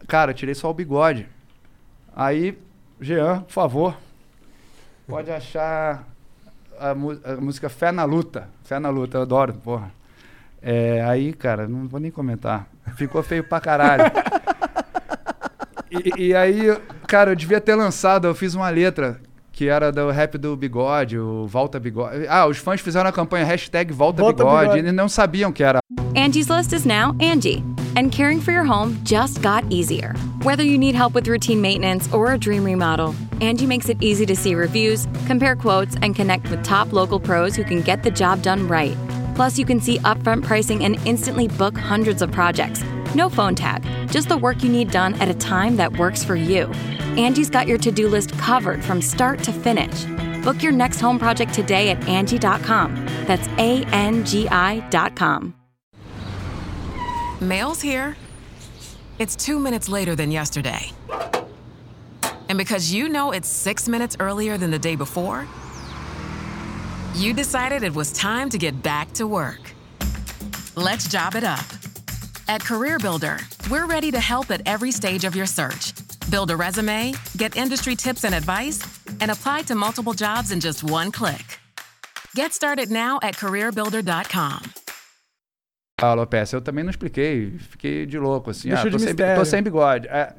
Cara, 0.07 0.31
eu 0.31 0.35
tirei 0.35 0.55
só 0.55 0.71
o 0.71 0.75
bigode. 0.75 1.27
Aí, 2.15 2.57
Jean, 3.01 3.41
por 3.41 3.53
favor, 3.53 3.97
pode 5.09 5.31
achar 5.33 6.05
a, 6.79 6.91
a 6.91 7.37
música 7.41 7.69
Fé 7.69 7.91
na 7.91 8.05
Luta. 8.05 8.49
Fé 8.65 8.79
na 8.79 8.89
Luta, 8.89 9.19
eu 9.19 9.23
adoro, 9.23 9.55
porra. 9.55 9.91
É, 10.63 11.03
aí, 11.05 11.33
cara, 11.33 11.67
não 11.67 11.89
vou 11.89 11.99
nem 11.99 12.11
comentar. 12.13 12.69
Ficou 12.97 13.23
feio 13.23 13.43
pra 13.45 13.61
caralho. 13.61 14.05
E, 15.89 16.27
e 16.31 16.35
aí, 16.35 16.77
cara, 17.07 17.31
eu 17.31 17.37
devia 17.37 17.61
ter 17.61 17.77
lançado, 17.77 18.27
eu 18.27 18.35
fiz 18.35 18.55
uma 18.55 18.69
letra 18.69 19.21
que 19.57 19.71
era 19.71 19.91
do 19.91 20.11
rap 20.11 20.37
do 20.37 20.55
Bigode, 20.55 21.19
o 21.19 21.47
Volta 21.47 21.81
Bigode. 21.81 22.27
Ah, 22.29 22.47
os 22.47 22.59
fãs 22.59 22.79
fizeram 22.79 23.09
a 23.09 23.13
campanha 23.13 23.47
hashtag 23.47 23.91
Volta, 23.91 24.21
Volta 24.21 24.45
Bigode, 24.45 24.69
Bigode. 24.75 24.89
e 24.89 24.93
não 24.93 25.09
sabiam 25.09 25.51
que 25.51 25.65
era 25.65 25.79
Angie's 26.15 26.49
List 26.49 26.75
is 26.75 26.85
now 26.85 27.17
Angie, 27.21 27.65
and 27.97 28.11
caring 28.13 28.39
for 28.39 28.53
your 28.53 28.67
home 28.67 28.99
just 29.03 29.41
got 29.43 29.65
easier. 29.71 30.15
Whether 30.45 30.63
you 30.63 30.77
need 30.77 30.95
help 30.95 31.15
with 31.15 31.27
routine 31.27 31.63
maintenance 31.63 32.07
or 32.13 32.35
a 32.35 32.39
dream 32.39 32.65
remodel, 32.65 33.15
Angie 33.41 33.67
makes 33.67 33.89
it 33.89 33.97
easy 34.03 34.27
to 34.27 34.37
see 34.37 34.55
reviews, 34.55 35.09
compare 35.27 35.57
quotes, 35.57 35.97
and 36.03 36.15
connect 36.15 36.51
with 36.51 36.63
top 36.63 36.93
local 36.93 37.19
pros 37.19 37.57
who 37.57 37.65
can 37.65 37.81
get 37.81 38.03
the 38.03 38.11
job 38.11 38.43
done 38.43 38.69
right. 38.69 38.97
Plus, 39.37 39.59
you 39.59 39.67
can 39.67 39.79
see 39.79 39.99
upfront 39.99 40.43
pricing 40.43 40.83
and 40.83 40.97
instantly 41.07 41.47
book 41.47 41.77
hundreds 41.77 42.23
of 42.23 42.33
projects. 42.33 42.83
No 43.15 43.29
phone 43.29 43.55
tag, 43.55 43.85
just 44.11 44.31
the 44.31 44.37
work 44.37 44.63
you 44.65 44.71
need 44.71 44.91
done 44.91 45.13
at 45.21 45.29
a 45.29 45.35
time 45.35 45.77
that 45.77 45.99
works 45.99 46.25
for 46.25 46.37
you. 46.37 46.65
Angie's 47.19 47.51
got 47.51 47.69
your 47.69 47.77
to 47.79 47.93
do 47.93 48.09
list 48.09 48.33
covered 48.39 48.83
from 48.83 49.03
start 49.03 49.43
to 49.43 49.53
finish. 49.53 50.07
Book 50.43 50.63
your 50.63 50.73
next 50.73 51.01
home 51.01 51.19
project 51.19 51.53
today 51.53 51.91
at 51.91 52.09
Angie.com. 52.09 52.95
That's 53.27 53.47
A 53.59 53.85
N 53.93 54.25
G 54.25 54.49
I.com. 54.49 55.55
Mail's 57.41 57.83
here. 57.83 58.17
It's 59.19 59.37
two 59.37 59.59
minutes 59.59 59.91
later 59.91 60.17
than 60.17 60.31
yesterday. 60.31 60.93
And 62.49 62.57
because 62.57 62.91
you 62.91 63.09
know 63.11 63.33
it's 63.33 63.49
six 63.49 63.87
minutes 63.87 64.17
earlier 64.19 64.57
than 64.57 64.71
the 64.71 64.79
day 64.79 64.97
before, 64.97 65.47
you 67.17 67.33
decided 67.33 67.83
it 67.83 67.95
was 67.95 68.13
time 68.13 68.49
to 68.51 68.59
get 68.59 68.83
back 68.83 69.13
to 69.13 69.27
work. 69.27 69.61
Let's 70.77 71.09
job 71.09 71.35
it 71.35 71.45
up. 71.45 71.65
At 72.49 72.61
CareerBuilder, 72.63 73.71
we're 73.71 73.87
ready 73.87 74.11
to 74.11 74.21
help 74.21 74.51
at 74.51 74.61
every 74.67 74.93
stage 74.93 75.25
of 75.25 75.35
your 75.35 75.47
search. 75.47 75.93
Build 76.31 76.51
a 76.51 76.57
resume, 76.57 77.15
get 77.37 77.57
industry 77.57 77.97
tips 77.97 78.25
and 78.25 78.35
advice, 78.35 78.81
and 79.21 79.31
apply 79.31 79.63
to 79.63 79.75
multiple 79.75 80.13
jobs 80.13 80.51
in 80.53 80.61
just 80.61 80.85
one 80.85 81.11
click. 81.11 81.59
Get 82.35 82.53
started 82.53 82.91
now 82.91 83.19
at 83.23 83.35
careerbuilder.com. 83.37 84.63
Ah, 86.03 86.13
Lopes, 86.13 86.53
eu 86.53 86.61
também 86.61 86.85
não 86.85 86.91
expliquei, 86.91 87.57
fiquei 87.59 88.05
de 88.05 88.19
louco, 88.19 88.51
assim. 88.51 88.69
Deixou 88.69 88.89
ah, 88.89 88.91
tô, 88.91 88.99
de 88.99 89.05
sem, 89.05 89.15
tô 89.15 89.45
sem 89.47 89.63
bigode. 89.63 90.07
É, 90.09 90.35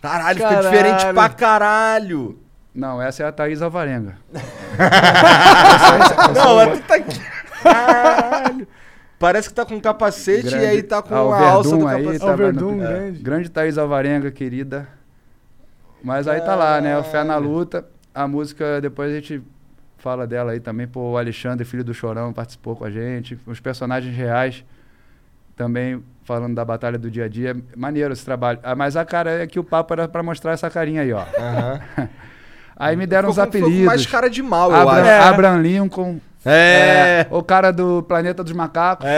Caralho, 0.00 0.38
ficou 0.38 0.50
Caralho. 0.50 0.70
diferente 0.70 1.14
pra 1.14 1.28
caralho. 1.30 2.45
Não, 2.76 3.00
essa 3.00 3.22
é 3.22 3.26
a 3.26 3.32
Thaís 3.32 3.62
Alvarenga. 3.62 4.16
Não, 6.34 6.56
mas 6.56 6.78
tu 6.78 6.84
tá 6.86 6.94
aqui. 6.96 7.20
Caralho. 7.62 8.68
Parece 9.18 9.48
que 9.48 9.54
tá 9.54 9.64
com 9.64 9.80
capacete 9.80 10.54
e 10.54 10.54
aí 10.54 10.82
tá 10.82 11.00
com 11.02 11.14
o 11.14 11.32
a 11.32 11.48
alça 11.48 11.76
do 11.76 11.88
aí, 11.88 12.02
capacete. 12.04 12.24
tá 12.24 12.36
Verdun, 12.36 12.68
vendo? 12.68 12.78
grande. 12.80 13.22
Grande 13.22 13.48
Thaís 13.48 13.78
Alvarenga, 13.78 14.30
querida. 14.30 14.86
Mas 16.02 16.28
aí 16.28 16.40
tá 16.42 16.54
lá, 16.54 16.80
né? 16.80 16.98
O 16.98 17.02
Fé 17.02 17.24
na 17.24 17.36
Luta. 17.38 17.86
A 18.14 18.28
música, 18.28 18.80
depois 18.80 19.10
a 19.10 19.14
gente 19.14 19.42
fala 19.96 20.26
dela 20.26 20.52
aí 20.52 20.60
também. 20.60 20.86
Pô, 20.86 21.12
o 21.12 21.16
Alexandre, 21.18 21.64
filho 21.64 21.82
do 21.82 21.94
Chorão, 21.94 22.32
participou 22.32 22.76
com 22.76 22.84
a 22.84 22.90
gente. 22.90 23.38
Os 23.46 23.58
personagens 23.58 24.14
reais 24.14 24.62
também 25.56 26.02
falando 26.24 26.54
da 26.54 26.64
batalha 26.64 26.98
do 26.98 27.10
dia 27.10 27.24
a 27.24 27.28
dia. 27.28 27.56
Maneiro 27.74 28.12
esse 28.12 28.24
trabalho. 28.24 28.58
Ah, 28.62 28.74
mas 28.74 28.96
a 28.96 29.04
cara 29.04 29.42
é 29.42 29.46
que 29.46 29.58
o 29.58 29.64
papo 29.64 29.94
era 29.94 30.06
pra 30.06 30.22
mostrar 30.22 30.52
essa 30.52 30.68
carinha 30.68 31.00
aí, 31.02 31.12
ó. 31.12 31.24
Aham. 31.38 31.80
Aí 32.78 32.94
me 32.96 33.06
deram 33.06 33.30
uns 33.30 33.34
Ficou 33.36 33.46
com- 33.46 33.52
ficou 33.52 33.62
com 33.62 33.74
apelidos. 33.74 33.86
mais 33.86 34.06
cara 34.06 34.28
de 34.28 34.42
mal, 34.42 34.70
eu 34.70 34.76
Abra- 34.76 35.00
acho. 35.00 35.08
É. 35.10 35.18
Abraham 35.20 35.62
Lincoln. 35.62 36.18
É. 36.48 37.26
o 37.30 37.42
cara 37.42 37.72
do 37.72 38.04
Planeta 38.04 38.44
dos 38.44 38.52
Macacos. 38.52 39.04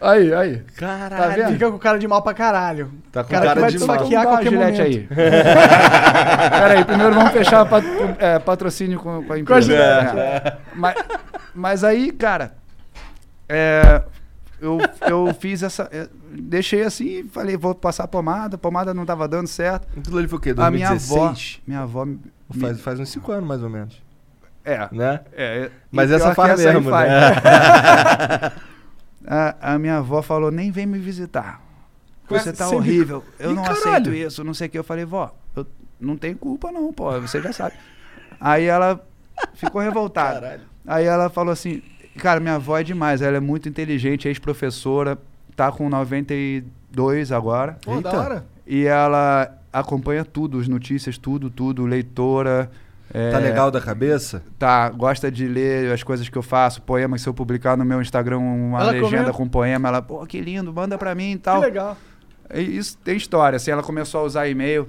Aí, 0.00 0.32
aí. 0.32 0.62
Caralho. 0.76 1.16
Tá 1.16 1.28
vendo? 1.28 1.52
Fica 1.52 1.70
com 1.70 1.78
cara 1.78 1.98
de 1.98 2.06
mal 2.06 2.22
pra 2.22 2.32
caralho. 2.34 2.90
Tá 3.10 3.24
com 3.24 3.30
cara, 3.30 3.46
cara 3.46 3.54
que 3.56 3.60
vai 3.60 3.70
de 3.70 3.78
mal. 3.80 3.96
a 3.96 3.98
Dá 3.98 4.04
uma 4.04 4.24
qualquer 4.26 4.50
gilete 4.50 4.78
momento. 4.78 4.82
aí. 4.82 5.08
Pera 6.50 6.74
aí, 6.74 6.84
primeiro 6.84 7.14
vamos 7.14 7.32
fechar 7.32 7.64
pat- 7.66 7.84
é, 8.18 8.38
patrocínio 8.38 8.98
com, 9.00 9.24
com 9.24 9.32
a 9.32 9.38
empresa. 9.38 9.60
gilete, 9.62 10.16
É. 10.18 10.56
Mas, 10.74 10.94
mas 11.54 11.84
aí, 11.84 12.12
cara, 12.12 12.52
é, 13.48 14.02
eu, 14.60 14.78
eu 15.08 15.34
fiz 15.38 15.62
essa. 15.62 15.90
Deixei 16.30 16.82
assim, 16.82 17.24
falei, 17.28 17.56
vou 17.56 17.74
passar 17.74 18.04
a 18.04 18.08
pomada, 18.08 18.56
a 18.56 18.58
pomada 18.58 18.92
não 18.94 19.04
tava 19.06 19.26
dando 19.28 19.46
certo. 19.46 19.86
Aquilo 19.98 20.18
ali 20.18 20.28
foi 20.28 20.38
o 20.38 20.40
quê? 20.42 20.54
A 20.56 20.70
minha 20.70 20.88
avó. 20.90 21.26
2016? 21.28 21.60
Minha 21.66 21.80
avó. 21.80 22.04
me- 22.04 22.20
Faz, 22.58 22.80
faz 22.80 22.98
uns 23.00 23.10
5 23.10 23.30
anos, 23.32 23.46
mais 23.48 23.62
ou 23.62 23.68
menos. 23.68 24.00
É. 24.64 24.88
Né? 24.92 25.20
é 25.32 25.70
Mas 25.90 26.10
e 26.10 26.14
essa 26.14 26.34
faz 26.34 26.58
mesmo, 26.62 26.90
né? 26.90 26.96
a, 29.26 29.74
a 29.74 29.78
minha 29.78 29.98
avó 29.98 30.22
falou, 30.22 30.50
nem 30.50 30.70
vem 30.70 30.86
me 30.86 30.98
visitar. 30.98 31.60
Você 32.28 32.52
tá 32.52 32.66
Sem 32.66 32.76
horrível. 32.76 33.24
Eu 33.38 33.52
Ih, 33.52 33.54
não 33.54 33.62
caralho. 33.62 33.80
aceito 33.88 34.12
isso, 34.12 34.44
não 34.44 34.52
sei 34.52 34.66
o 34.66 34.70
que. 34.70 34.78
Eu 34.78 34.84
falei, 34.84 35.04
vó, 35.04 35.34
eu 35.56 35.66
não 35.98 36.16
tenho 36.16 36.36
culpa 36.36 36.70
não, 36.70 36.92
pô. 36.92 37.10
Você 37.20 37.40
já 37.40 37.52
sabe. 37.52 37.74
Aí 38.40 38.64
ela 38.66 39.00
ficou 39.54 39.80
revoltada. 39.80 40.60
Aí 40.86 41.06
ela 41.06 41.30
falou 41.30 41.52
assim, 41.52 41.82
cara, 42.18 42.38
minha 42.40 42.56
avó 42.56 42.78
é 42.78 42.82
demais. 42.84 43.22
Ela 43.22 43.38
é 43.38 43.40
muito 43.40 43.68
inteligente, 43.68 44.28
ex-professora. 44.28 45.16
Tá 45.58 45.72
com 45.72 45.88
92 45.88 47.32
agora. 47.32 47.76
Pô, 47.84 48.00
da 48.00 48.10
Eita. 48.10 48.16
hora. 48.20 48.46
E 48.64 48.84
ela 48.86 49.52
acompanha 49.72 50.24
tudo, 50.24 50.60
as 50.60 50.68
notícias, 50.68 51.18
tudo, 51.18 51.50
tudo. 51.50 51.84
Leitora. 51.84 52.70
é, 53.12 53.32
Tá 53.32 53.38
legal 53.38 53.68
da 53.68 53.80
cabeça? 53.80 54.40
Tá, 54.56 54.88
gosta 54.88 55.30
de 55.32 55.48
ler 55.48 55.92
as 55.92 56.04
coisas 56.04 56.28
que 56.28 56.38
eu 56.38 56.42
faço, 56.42 56.80
poemas, 56.82 57.22
se 57.22 57.28
eu 57.28 57.34
publicar 57.34 57.76
no 57.76 57.84
meu 57.84 58.00
Instagram 58.00 58.38
uma 58.38 58.80
Ela 58.80 58.92
legenda 58.92 59.08
comenta? 59.16 59.32
com 59.32 59.48
poema, 59.48 59.88
ela, 59.88 60.00
pô, 60.00 60.24
que 60.26 60.40
lindo, 60.40 60.72
manda 60.72 60.96
pra 60.96 61.12
mim 61.12 61.32
e 61.32 61.36
Que 61.36 61.38
tal. 61.42 61.60
legal. 61.60 61.96
E 62.54 62.60
Isso 62.60 62.96
tem 62.98 63.16
história, 63.16 63.56
assim, 63.56 63.72
ela 63.72 63.82
começou 63.82 64.20
a 64.20 64.24
usar 64.24 64.46
e-mail. 64.48 64.88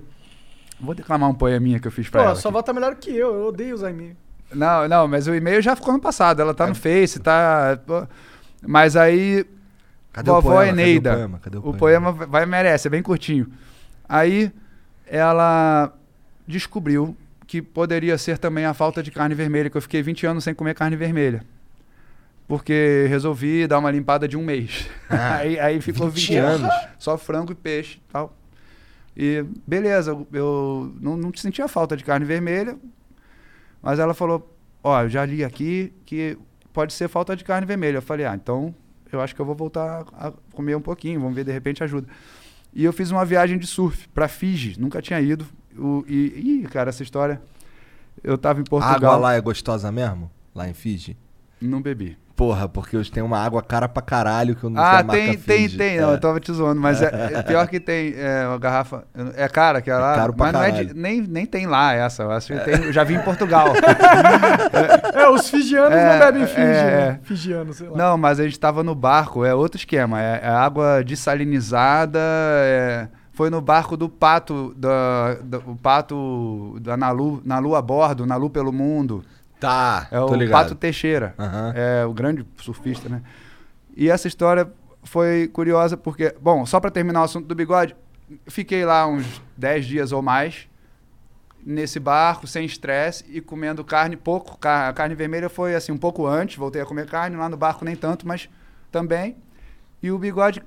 Vou 0.80 0.94
declamar 0.94 1.30
um 1.30 1.34
poeminha 1.34 1.80
que 1.80 1.88
eu 1.88 1.92
fiz 1.92 2.08
pra 2.10 2.22
Pô, 2.22 2.28
ela. 2.28 2.36
sua 2.36 2.50
aqui. 2.50 2.58
avó 2.58 2.62
tá 2.64 2.74
melhor 2.74 2.94
que 2.96 3.10
eu. 3.10 3.34
Eu 3.34 3.48
odeio 3.48 3.74
usar 3.74 3.90
e-mail. 3.90 4.16
Não, 4.54 4.88
não, 4.88 5.08
mas 5.08 5.28
o 5.28 5.34
e-mail 5.34 5.62
já 5.64 5.76
ficou 5.76 5.94
no 5.94 6.00
passado, 6.00 6.42
ela 6.42 6.54
tá 6.54 6.68
no 6.68 6.76
Face, 6.76 7.20
tá... 7.20 7.80
pô. 7.88 8.06
Mas 8.66 8.96
aí, 8.96 9.46
Cadê 10.20 10.32
vovó 10.32 10.40
o 10.50 10.54
poema? 10.54 10.68
Cadê 10.72 10.82
Eneida, 10.82 11.12
o 11.12 11.16
poema? 11.16 11.40
Cadê 11.40 11.58
o 11.58 11.60
o 11.60 11.64
poema? 11.74 12.14
poema 12.14 12.26
vai 12.28 12.46
merece, 12.46 12.88
é 12.88 12.92
bem 12.92 13.02
curtinho. 13.04 13.48
Aí, 14.08 14.52
ela 15.06 15.94
descobriu 16.48 17.16
que 17.48 17.62
poderia 17.62 18.18
ser 18.18 18.38
também 18.38 18.66
a 18.66 18.74
falta 18.74 19.02
de 19.04 19.12
carne 19.12 19.34
vermelha, 19.36 19.70
que 19.70 19.78
eu 19.78 19.82
fiquei 19.82 20.02
20 20.04 20.26
anos 20.28 20.44
sem 20.44 20.54
comer 20.54 20.76
carne 20.76 20.96
vermelha. 20.96 21.44
Porque 22.48 23.06
resolvi 23.10 23.68
dar 23.68 23.78
uma 23.80 23.92
limpada 23.92 24.28
de 24.28 24.36
um 24.36 24.44
mês. 24.44 24.88
aí, 25.10 25.60
aí 25.60 25.82
ficou 25.82 26.10
20 26.10 26.36
anos. 26.36 26.72
Só 26.98 27.18
frango 27.18 27.52
e 27.52 27.56
peixe 27.56 27.98
e 27.98 28.12
tal. 28.12 28.36
E 29.16 29.46
beleza, 29.68 30.12
eu- 30.12 30.28
eu 30.34 30.94
não, 31.00 31.16
não 31.18 31.32
sentia 31.36 31.68
falta 31.68 31.96
de 31.96 32.04
carne 32.04 32.26
vermelha. 32.26 32.76
Mas 33.82 34.00
ela 34.00 34.14
falou: 34.14 34.56
Ó, 34.84 35.02
eu 35.04 35.10
já 35.10 35.26
li 35.26 35.44
aqui 35.44 35.94
que 36.06 36.38
pode 36.74 36.94
ser 36.94 37.08
falta 37.08 37.36
de 37.36 37.44
carne 37.44 37.68
vermelha. 37.68 37.98
Eu 37.98 38.02
falei: 38.02 38.26
Ah, 38.26 38.34
então 38.36 38.74
eu 39.16 39.22
acho 39.22 39.36
que 39.36 39.42
eu 39.42 39.46
vou 39.46 39.56
voltar 39.56 40.06
a 40.14 40.34
comer 40.54 40.76
um 40.76 40.82
pouquinho, 40.82 41.20
vamos 41.20 41.36
ver, 41.36 41.44
de 41.44 41.52
repente 41.52 41.84
ajuda. 41.84 42.08
E 42.74 42.84
eu 42.84 42.94
fiz 42.94 43.12
uma 43.12 43.26
viagem 43.26 43.58
de 43.58 43.66
surf 43.66 44.08
pra 44.10 44.28
Fiji, 44.28 44.80
nunca 44.80 45.02
tinha 45.02 45.20
ido. 45.20 45.46
O, 45.78 46.04
e, 46.08 46.62
ih, 46.64 46.68
cara, 46.68 46.90
essa 46.90 47.04
história. 47.04 47.42
Eu 48.24 48.38
tava 48.38 48.60
em 48.60 48.64
A 48.64 48.70
Portugal, 48.70 48.96
água 48.96 49.18
lá 49.18 49.34
é 49.34 49.42
gostosa 49.42 49.92
mesmo? 49.92 50.30
Lá 50.54 50.68
em 50.68 50.74
Fiji? 50.74 51.18
não 51.62 51.82
bebi. 51.82 52.18
Porra, 52.40 52.70
porque 52.70 52.96
hoje 52.96 53.12
tem 53.12 53.22
uma 53.22 53.38
água 53.38 53.62
cara 53.62 53.90
pra 53.90 54.02
caralho 54.02 54.56
que 54.56 54.64
eu 54.64 54.70
não 54.70 54.82
sei 54.82 54.86
Ah, 54.86 55.00
a 55.00 55.04
marca 55.04 55.12
tem, 55.12 55.38
tem, 55.38 55.58
Fiji. 55.64 55.78
tem. 55.78 56.00
Não, 56.00 56.12
É. 56.12 56.14
eu 56.14 56.20
tava 56.22 56.40
te 56.40 56.54
zoando, 56.54 56.80
mas 56.80 57.02
é, 57.02 57.34
é 57.36 57.44
pior 57.44 57.68
que 57.68 57.82
tem 57.82 58.14
é, 58.16 58.48
uma 58.48 58.58
garrafa. 58.58 59.04
É 59.36 59.46
cara 59.50 59.82
que 59.82 59.92
é 59.92 59.96
lá. 59.98 60.16
caro 60.16 60.34
pra 60.34 60.46
mas 60.46 60.54
não 60.54 60.64
é 60.64 60.72
de- 60.72 60.78
caralho. 60.86 60.94
nem, 60.96 61.22
nem 61.22 61.46
tem 61.46 61.68
lá 61.68 61.94
essa. 61.94 62.24
Eu 62.24 62.32
acho 62.32 62.54
que 62.54 62.60
tem, 62.62 62.86
eu 62.86 62.94
já 62.94 63.04
vi 63.04 63.16
em 63.16 63.20
Portugal. 63.20 63.74
É, 65.14 65.28
os 65.30 65.50
fijianos 65.50 65.92
É, 65.92 66.14
não 66.14 66.20
bebem 66.26 66.48
Fiji, 66.48 66.62
é, 66.62 66.64
né? 66.64 67.08
é. 67.08 67.20
Fijianos, 67.24 67.76
sei 67.76 67.90
lá. 67.90 67.98
Não, 67.98 68.18
mas 68.18 68.40
a 68.40 68.44
gente 68.46 68.58
tava 68.58 68.84
no 68.84 68.96
barco, 68.96 69.44
é 69.44 69.54
outro 69.54 69.78
esquema. 69.78 70.22
É, 70.22 70.40
é 70.44 70.50
água 70.50 71.04
dessalinizada. 71.04 72.20
é- 72.22 73.08
foi 73.34 73.50
no 73.50 73.62
barco 73.62 73.96
do 73.96 74.10
pato, 74.10 74.74
da, 74.76 75.36
da- 75.44 75.60
o 75.60 75.74
pato 75.76 76.78
da 76.82 76.98
Nalu, 76.98 77.42
Nalu 77.46 77.74
a 77.74 77.82
bordo, 77.82 78.26
Nalu 78.26 78.50
pelo 78.50 78.72
mundo. 78.74 79.24
Tá, 79.60 80.08
É 80.12 80.20
o 80.20 80.34
ligado. 80.34 80.64
Pato 80.64 80.76
Teixeira. 80.76 81.34
Aham. 81.38 81.74
É 81.76 82.06
o 82.06 82.14
grande 82.14 82.46
surfista, 82.58 83.10
né? 83.10 83.22
E 83.96 84.10
essa 84.10 84.28
história 84.28 84.72
foi 85.04 85.50
curiosa 85.52 85.98
porque, 85.98 86.34
bom, 86.42 86.66
só 86.66 86.80
para 86.80 86.90
terminar 86.92 87.22
o 87.22 87.24
assunto 87.24 87.46
do 87.46 87.56
bigode, 87.56 87.96
fiquei 88.48 88.86
lá 88.86 89.06
uns 89.08 89.42
10 89.58 89.86
dias 89.86 90.12
ou 90.12 90.22
mais 90.22 90.68
nesse 91.66 92.00
barco, 92.00 92.48
sem 92.48 92.66
estresse 92.66 93.26
e 93.30 93.42
comendo 93.42 93.84
carne 93.84 94.16
pouco. 94.16 94.58
A 94.66 94.94
carne 94.94 95.14
vermelha 95.16 95.50
foi 95.50 95.76
assim 95.76 95.92
um 95.92 95.98
pouco 95.98 96.26
antes, 96.26 96.56
voltei 96.56 96.82
a 96.82 96.86
comer 96.86 97.08
carne 97.08 97.36
lá 97.36 97.50
no 97.50 97.58
barco 97.58 97.84
nem 97.84 97.96
tanto, 97.96 98.26
mas 98.28 98.50
também. 98.92 99.36
E 100.02 100.10
o 100.12 100.18
bigode 100.18 100.64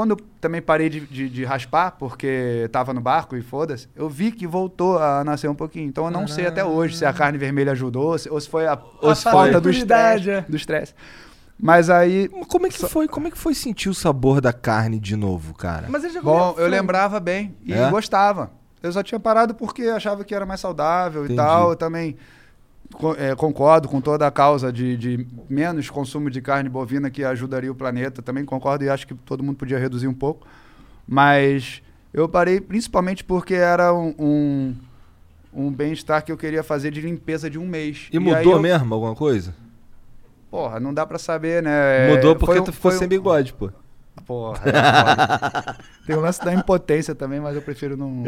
quando 0.00 0.12
eu 0.12 0.16
também 0.40 0.62
parei 0.62 0.88
de, 0.88 1.00
de- 1.00 1.28
de 1.28 1.44
raspar, 1.44 1.90
porque 1.92 2.68
tava 2.72 2.94
no 2.94 3.00
barco 3.02 3.36
e 3.36 3.42
foda-se, 3.42 3.86
eu 3.94 4.08
vi 4.08 4.32
que 4.32 4.46
voltou 4.46 4.98
a 4.98 5.22
nascer 5.22 5.48
um 5.48 5.54
pouquinho. 5.54 5.86
Então 5.88 6.06
eu 6.06 6.10
não 6.10 6.26
sei 6.26 6.46
até 6.46 6.64
hoje 6.64 6.96
se 6.96 7.04
a 7.04 7.12
carne 7.12 7.36
vermelha 7.36 7.72
ajudou, 7.72 8.16
se- 8.16 8.30
ou 8.30 8.40
se 8.40 8.48
foi 8.48 8.66
a, 8.66 8.78
ou 9.02 9.14
se 9.14 9.24
falta 9.24 9.60
do 9.60 9.68
estresse. 9.70 10.30
é. 10.30 10.40
Do 10.40 10.56
estresse. 10.56 10.94
Mas 11.62 11.90
aí. 11.90 12.30
Mas 12.32 12.46
Como 12.46 12.66
é 12.66 12.70
que 12.70 12.78
foi? 12.78 13.06
Como 13.06 13.28
é 13.28 13.30
que 13.30 13.36
foi 13.36 13.52
sentir 13.54 13.90
o 13.90 13.94
sabor 13.94 14.40
da 14.40 14.52
carne 14.52 14.98
de 14.98 15.14
novo, 15.14 15.52
cara? 15.52 15.86
Mas 15.90 16.02
ele 16.04 16.14
já 16.14 16.22
Bom, 16.22 16.54
eu 16.56 16.66
lembrava 16.66 17.20
bem 17.20 17.54
e 17.62 17.74
É? 17.74 17.90
gostava. 17.90 18.50
Eu 18.82 18.90
só 18.90 19.02
tinha 19.02 19.20
parado 19.20 19.54
porque 19.54 19.82
achava 19.82 20.24
que 20.24 20.34
era 20.34 20.46
mais 20.46 20.60
saudável 20.60 21.24
Entendi. 21.24 21.34
e 21.34 21.44
tal. 21.44 21.70
Eu 21.70 21.76
também 21.76 22.16
é, 23.18 23.34
concordo 23.34 23.88
com 23.88 24.00
toda 24.00 24.26
a 24.26 24.30
causa 24.30 24.72
de, 24.72 24.96
de 24.96 25.26
menos 25.48 25.88
consumo 25.88 26.28
de 26.30 26.40
carne 26.40 26.68
bovina 26.68 27.10
que 27.10 27.24
ajudaria 27.24 27.70
o 27.70 27.74
planeta. 27.74 28.20
Também 28.22 28.44
concordo 28.44 28.84
e 28.84 28.88
acho 28.90 29.06
que 29.06 29.14
todo 29.14 29.42
mundo 29.42 29.56
podia 29.56 29.78
reduzir 29.78 30.08
um 30.08 30.14
pouco. 30.14 30.46
Mas 31.06 31.82
eu 32.12 32.28
parei 32.28 32.60
principalmente 32.60 33.24
porque 33.24 33.54
era 33.54 33.94
um, 33.94 34.14
um, 34.18 34.76
um 35.52 35.72
bem-estar 35.72 36.24
que 36.24 36.30
eu 36.32 36.36
queria 36.36 36.62
fazer 36.62 36.90
de 36.90 37.00
limpeza 37.00 37.48
de 37.48 37.58
um 37.58 37.66
mês. 37.66 38.08
E 38.12 38.18
aí 38.18 38.22
mudou 38.22 38.54
eu- 38.54 38.60
mesmo 38.60 38.92
alguma 38.94 39.14
coisa? 39.14 39.54
Porra, 40.50 40.80
não 40.80 40.92
dá 40.92 41.06
pra 41.06 41.18
saber, 41.18 41.62
né? 41.62 42.14
mudou 42.14 42.32
É, 42.32 42.34
porque 42.34 42.56
foi 42.56 42.64
tu 42.64 42.72
ficou 42.72 42.90
sem 42.90 43.06
bigode, 43.06 43.52
pô. 43.52 43.70
Porra, 44.26 44.60
é. 44.66 46.06
Tem 46.06 46.16
o 46.16 46.20
lance 46.20 46.44
da 46.44 46.52
impotência 46.52 47.14
também, 47.14 47.38
mas 47.40 47.54
eu 47.54 47.62
prefiro 47.62 47.96
não. 47.96 48.10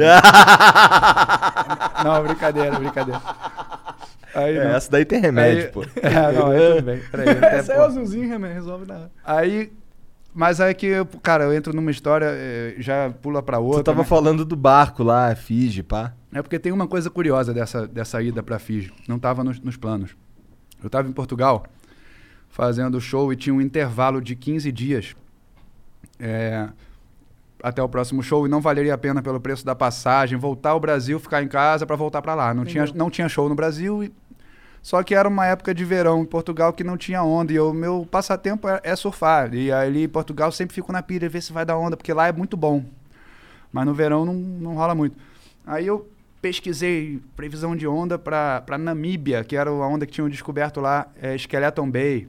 não, 2.04 2.22
brincadeira, 2.22 2.78
brincadeira. 2.78 3.20
Aí, 4.34 4.56
É, 4.56 4.76
essa 4.76 4.90
daí 4.90 5.04
tem 5.04 5.20
remédio, 5.20 5.64
Aí- 5.66 5.70
pô. 5.72 5.82
É, 6.02 6.32
não, 6.32 6.50
aí 6.50 6.70
tudo 6.74 6.82
bem. 6.84 7.00
Peraí, 7.10 7.28
Essa 7.58 7.72
é 7.74 7.78
o 7.78 7.82
azulzinho, 7.82 8.28
remédio, 8.28 8.54
resolve 8.56 8.86
na 8.86 8.94
hora. 8.94 9.10
aí, 9.24 9.72
mas 10.34 10.60
aí 10.60 10.72
que, 10.74 10.86
eu, 10.86 11.04
cara, 11.22 11.44
eu 11.44 11.52
entro 11.52 11.74
numa 11.74 11.90
história, 11.90 12.26
eh, 12.30 12.74
já 12.78 13.10
pula 13.20 13.42
pra 13.42 13.58
outra. 13.58 13.82
Tu 13.82 13.86
tava 13.86 13.98
né? 13.98 14.04
falando 14.04 14.44
do 14.44 14.56
barco 14.56 15.02
lá, 15.02 15.34
Fiji, 15.34 15.82
pá. 15.82 16.14
É 16.32 16.40
porque 16.40 16.58
tem 16.58 16.72
uma 16.72 16.86
coisa 16.88 17.10
curiosa 17.10 17.52
dessa, 17.52 17.86
dessa 17.86 18.22
ida 18.22 18.42
pra 18.42 18.58
Fiji. 18.58 18.90
Não 19.06 19.18
tava 19.18 19.44
nos, 19.44 19.60
nos 19.60 19.76
planos. 19.76 20.16
Eu 20.82 20.88
tava 20.88 21.06
em 21.08 21.12
Portugal 21.12 21.64
fazendo 22.48 23.00
show 23.00 23.32
e 23.32 23.36
tinha 23.36 23.54
um 23.54 23.60
intervalo 23.60 24.20
de 24.20 24.34
15 24.34 24.70
dias 24.72 25.14
é, 26.18 26.68
até 27.62 27.82
o 27.82 27.88
próximo 27.88 28.22
show 28.22 28.46
e 28.46 28.48
não 28.48 28.60
valeria 28.60 28.94
a 28.94 28.98
pena 28.98 29.22
pelo 29.22 29.40
preço 29.40 29.64
da 29.64 29.74
passagem 29.74 30.38
voltar 30.38 30.70
ao 30.70 30.80
Brasil, 30.80 31.18
ficar 31.20 31.42
em 31.42 31.48
casa 31.48 31.86
pra 31.86 31.96
voltar 31.96 32.20
pra 32.22 32.34
lá. 32.34 32.52
Não 32.54 32.64
tinha, 32.64 32.84
Entendeu. 32.84 32.98
não 32.98 33.10
tinha 33.10 33.28
show 33.28 33.48
no 33.48 33.54
Brasil 33.54 34.02
e 34.04 34.12
só 34.82 35.02
que 35.02 35.14
era 35.14 35.28
uma 35.28 35.46
época 35.46 35.72
de 35.72 35.84
verão 35.84 36.22
em 36.22 36.26
Portugal 36.26 36.72
que 36.72 36.82
não 36.82 36.96
tinha 36.96 37.22
onda. 37.22 37.52
E 37.52 37.60
o 37.60 37.72
meu 37.72 38.06
passatempo 38.10 38.68
é, 38.68 38.80
é 38.82 38.96
surfar. 38.96 39.54
E 39.54 39.70
ali 39.70 40.04
em 40.04 40.08
Portugal 40.08 40.50
sempre 40.50 40.74
fico 40.74 40.92
na 40.92 41.02
pilha, 41.02 41.28
ver 41.28 41.40
se 41.40 41.52
vai 41.52 41.64
dar 41.64 41.78
onda, 41.78 41.96
porque 41.96 42.12
lá 42.12 42.26
é 42.26 42.32
muito 42.32 42.56
bom. 42.56 42.84
Mas 43.72 43.86
no 43.86 43.94
verão 43.94 44.24
não, 44.24 44.34
não 44.34 44.74
rola 44.74 44.94
muito. 44.94 45.16
Aí 45.64 45.86
eu 45.86 46.08
pesquisei 46.42 47.20
previsão 47.36 47.76
de 47.76 47.86
onda 47.86 48.18
para 48.18 48.76
Namíbia, 48.76 49.44
que 49.44 49.56
era 49.56 49.70
a 49.70 49.86
onda 49.86 50.04
que 50.04 50.12
tinham 50.12 50.28
descoberto 50.28 50.80
lá, 50.80 51.06
é, 51.20 51.38
Skeleton 51.38 51.88
Bay. 51.88 52.26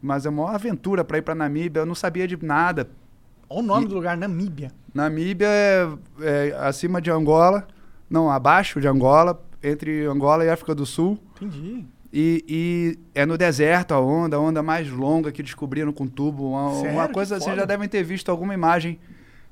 Mas 0.00 0.24
é 0.24 0.28
uma 0.30 0.54
aventura 0.54 1.02
para 1.04 1.18
ir 1.18 1.22
para 1.22 1.34
Namíbia, 1.34 1.80
eu 1.80 1.86
não 1.86 1.96
sabia 1.96 2.28
de 2.28 2.38
nada. 2.40 2.88
Olha 3.50 3.60
o 3.60 3.62
nome 3.66 3.84
E- 3.86 3.88
do 3.88 3.94
lugar, 3.96 4.16
Namíbia. 4.16 4.70
Namíbia 4.94 5.48
é, 5.48 5.88
é 6.20 6.56
acima 6.60 7.00
de 7.02 7.10
Angola, 7.10 7.66
não, 8.08 8.30
abaixo 8.30 8.80
de 8.80 8.86
Angola, 8.86 9.42
entre 9.62 10.04
Angola 10.06 10.44
e 10.44 10.50
África 10.50 10.74
do 10.74 10.84
Sul. 10.86 11.18
Entendi. 11.40 11.84
E, 12.12 12.44
e 12.48 12.98
é 13.14 13.26
no 13.26 13.36
deserto 13.36 13.92
a 13.92 14.00
onda, 14.00 14.36
a 14.36 14.40
onda 14.40 14.62
mais 14.62 14.90
longa 14.90 15.30
que 15.30 15.42
descobriram 15.42 15.92
com 15.92 16.06
tubo. 16.06 16.50
Uma, 16.52 16.74
Sério? 16.76 16.92
uma 16.92 17.06
Que 17.08 17.12
coisa, 17.14 17.34
vocês 17.36 17.44
foda. 17.44 17.56
já 17.56 17.64
devem 17.66 17.86
ter 17.88 18.02
visto 18.02 18.30
alguma 18.30 18.54
imagem 18.54 18.98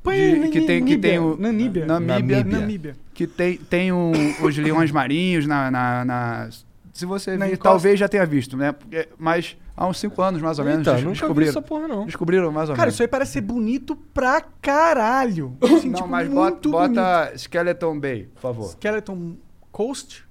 de- 0.03 0.11
aí, 0.11 0.49
que, 0.51 0.61
tem, 0.63 0.85
que 0.85 0.97
tem 0.97 1.19
o. 1.19 1.37
Namíbia. 1.37 1.85
Namíbia. 1.85 2.45
Namíbia. 2.45 2.97
Que 3.13 3.27
tem, 3.27 3.59
tem 3.59 3.93
o- 3.93 4.13
os 4.43 4.57
leões 4.57 4.91
marinhos 4.91 5.47
na, 5.47 5.71
na, 5.71 6.05
na 6.05 6.49
se 6.95 7.05
você 7.05 7.37
Na 7.37 7.47
vir, 7.47 7.59
talvez 7.59 7.99
já 8.01 8.09
tenha 8.09 8.25
visto, 8.25 8.57
né? 8.57 8.73
Porque- 8.73 9.07
mas 9.19 9.55
há 9.77 9.87
uns 9.87 9.99
5 9.99 10.23
anos, 10.23 10.41
mais 10.41 10.59
ou 10.59 10.65
menos, 10.65 10.83
des- 10.83 11.01
vi 11.03 11.09
descobriram. 11.09 11.51
essa 11.51 11.61
porra, 11.61 11.87
não. 11.87 12.07
Descobriram 12.07 12.51
mais 12.51 12.71
ou 12.71 12.75
Cara, 12.75 12.87
menos. 12.87 12.95
isso 12.95 13.03
aí 13.03 13.09
parece 13.09 13.33
ser 13.33 13.41
bonito 13.43 13.95
pra 14.15 14.41
caralho. 14.41 15.57
Assim, 15.61 15.89
Não, 15.91 15.97
tipo, 15.97 16.09
mas 16.09 16.27
bota, 16.29 16.69
bota 16.71 17.33
Skeleton 17.37 18.01
Bay, 18.01 18.29
por 18.35 18.41
favor. 18.41 18.69
Skeleton 18.71 19.37
Coast? 19.77 20.25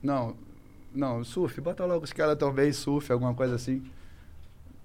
Não, 0.00 0.36
não, 0.94 1.24
surf. 1.24 1.60
Bota 1.60 1.84
logo 1.84 2.06
Skeleton 2.06 2.52
Bay, 2.52 2.72
surf, 2.72 3.10
alguma 3.10 3.34
coisa 3.34 3.56
assim. 3.56 3.82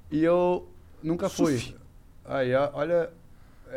E 0.09 0.24
eu 0.24 0.68
nunca 1.03 1.30
Surf. 1.30 1.68
fui. 1.68 1.76
Aí, 2.26 2.51
olha... 2.74 3.11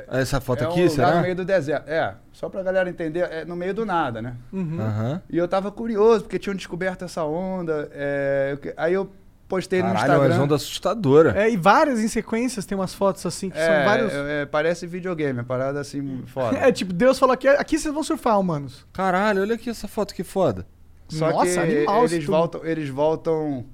Essa 0.09 0.41
foto 0.41 0.65
é 0.65 0.67
um 0.67 0.71
aqui, 0.71 0.85
lugar 0.85 0.95
será? 0.95 1.15
no 1.17 1.21
meio 1.21 1.37
do 1.37 1.45
deserto. 1.45 1.91
É, 1.91 2.15
só 2.33 2.49
pra 2.49 2.63
galera 2.63 2.89
entender, 2.89 3.31
é 3.31 3.45
no 3.45 3.55
meio 3.55 3.75
do 3.75 3.85
nada, 3.85 4.23
né? 4.23 4.35
Uhum. 4.51 4.81
Aham. 4.81 5.23
E 5.29 5.37
eu 5.37 5.47
tava 5.47 5.71
curioso, 5.71 6.23
porque 6.23 6.39
tinham 6.39 6.55
descoberto 6.57 7.05
essa 7.05 7.23
onda. 7.23 7.91
é, 7.93 8.57
aí 8.79 8.95
eu 8.95 9.11
postei 9.51 9.83
no 9.83 9.93
Caralho, 9.93 10.13
é 10.13 10.15
Instagram. 10.17 10.35
uma 10.37 10.45
onda 10.45 10.55
assustadora. 10.55 11.35
É, 11.43 11.51
e 11.51 11.57
várias 11.57 12.01
em 12.01 12.09
sequências 12.09 12.65
tem 12.65 12.79
umas 12.79 12.95
fotos 12.95 13.27
assim, 13.27 13.51
que 13.51 13.59
É, 13.59 13.67
são 13.67 13.85
vários... 13.85 14.13
é, 14.15 14.43
é, 14.43 14.47
parece 14.47 14.87
videogame, 14.87 15.41
é 15.41 15.43
parada 15.43 15.79
assim, 15.81 16.23
foda. 16.27 16.57
É, 16.63 16.73
tipo, 16.73 16.93
Deus 16.93 17.19
falou 17.19 17.35
aqui, 17.35 17.49
aqui 17.49 17.79
vocês 17.79 17.93
vão 17.93 18.03
surfar, 18.03 18.39
humanos. 18.41 18.87
Caralho, 18.93 19.43
olha 19.43 19.57
aqui 19.57 19.69
essa 19.69 19.87
foto 19.89 20.15
que 20.15 20.25
foda. 20.25 20.67
Só 21.09 21.29
Nossa, 21.31 21.53
que 21.53 21.59
animal 21.59 22.05
eles 22.05 22.25
tudo. 22.25 22.37
voltam, 22.37 22.65
eles 22.65 22.89
voltam 22.89 23.67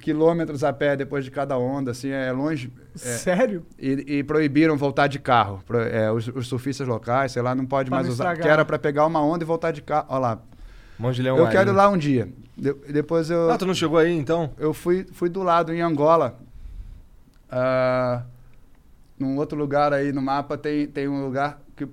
quilômetros 0.00 0.62
a 0.62 0.72
pé 0.72 0.96
depois 0.96 1.24
de 1.24 1.30
cada 1.30 1.58
onda, 1.58 1.90
assim, 1.92 2.10
é 2.10 2.30
longe. 2.30 2.72
é, 2.94 2.98
Sério? 2.98 3.64
e, 3.78 4.18
e 4.18 4.22
proibiram 4.24 4.76
voltar 4.76 5.06
de 5.06 5.18
carro. 5.18 5.60
Pro- 5.66 5.80
é, 5.80 6.10
os, 6.12 6.28
os 6.28 6.46
surfistas 6.46 6.86
locais, 6.86 7.32
sei 7.32 7.42
lá, 7.42 7.54
não 7.54 7.66
pode 7.66 7.88
Pra 7.90 7.96
mais 7.98 8.08
usar. 8.08 8.24
estragar. 8.24 8.42
Que 8.42 8.48
era 8.48 8.64
pra 8.64 8.78
pegar 8.78 9.06
uma 9.06 9.20
onda 9.22 9.42
e 9.42 9.46
voltar 9.46 9.70
de 9.72 9.82
carro. 9.82 10.06
Olha 10.08 10.18
lá. 10.20 10.42
Mão 10.98 11.12
de 11.12 11.22
leão 11.22 11.36
eu 11.38 11.48
quero 11.48 11.70
ir 11.70 11.74
lá 11.74 11.88
um 11.88 11.96
dia. 11.96 12.28
De- 12.56 12.74
depois 12.92 13.30
eu. 13.30 13.50
Ah, 13.50 13.56
tu 13.58 13.64
não 13.66 13.74
chegou 13.74 13.98
aí 13.98 14.12
então? 14.12 14.50
eu 14.58 14.74
fui, 14.74 15.06
fui 15.12 15.28
do 15.28 15.42
lado 15.42 15.72
em 15.72 15.80
Angola. 15.80 16.38
Ah, 17.50 18.24
num 19.18 19.36
outro 19.36 19.56
lugar 19.58 19.92
aí 19.92 20.12
no 20.12 20.20
mapa 20.20 20.56
tem, 20.58 20.86
tem 20.86 21.08
um 21.08 21.24
lugar 21.24 21.60
que 21.76 21.86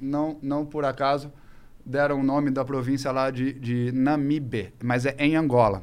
não, 0.00 0.36
não 0.42 0.66
por 0.66 0.84
acaso 0.84 1.32
deram 1.84 2.20
o 2.20 2.22
nome 2.22 2.50
da 2.50 2.64
província 2.64 3.10
lá 3.10 3.30
de, 3.30 3.52
de 3.52 3.90
Namibe, 3.92 4.74
mas 4.82 5.06
é 5.06 5.14
em 5.18 5.36
Angola. 5.36 5.82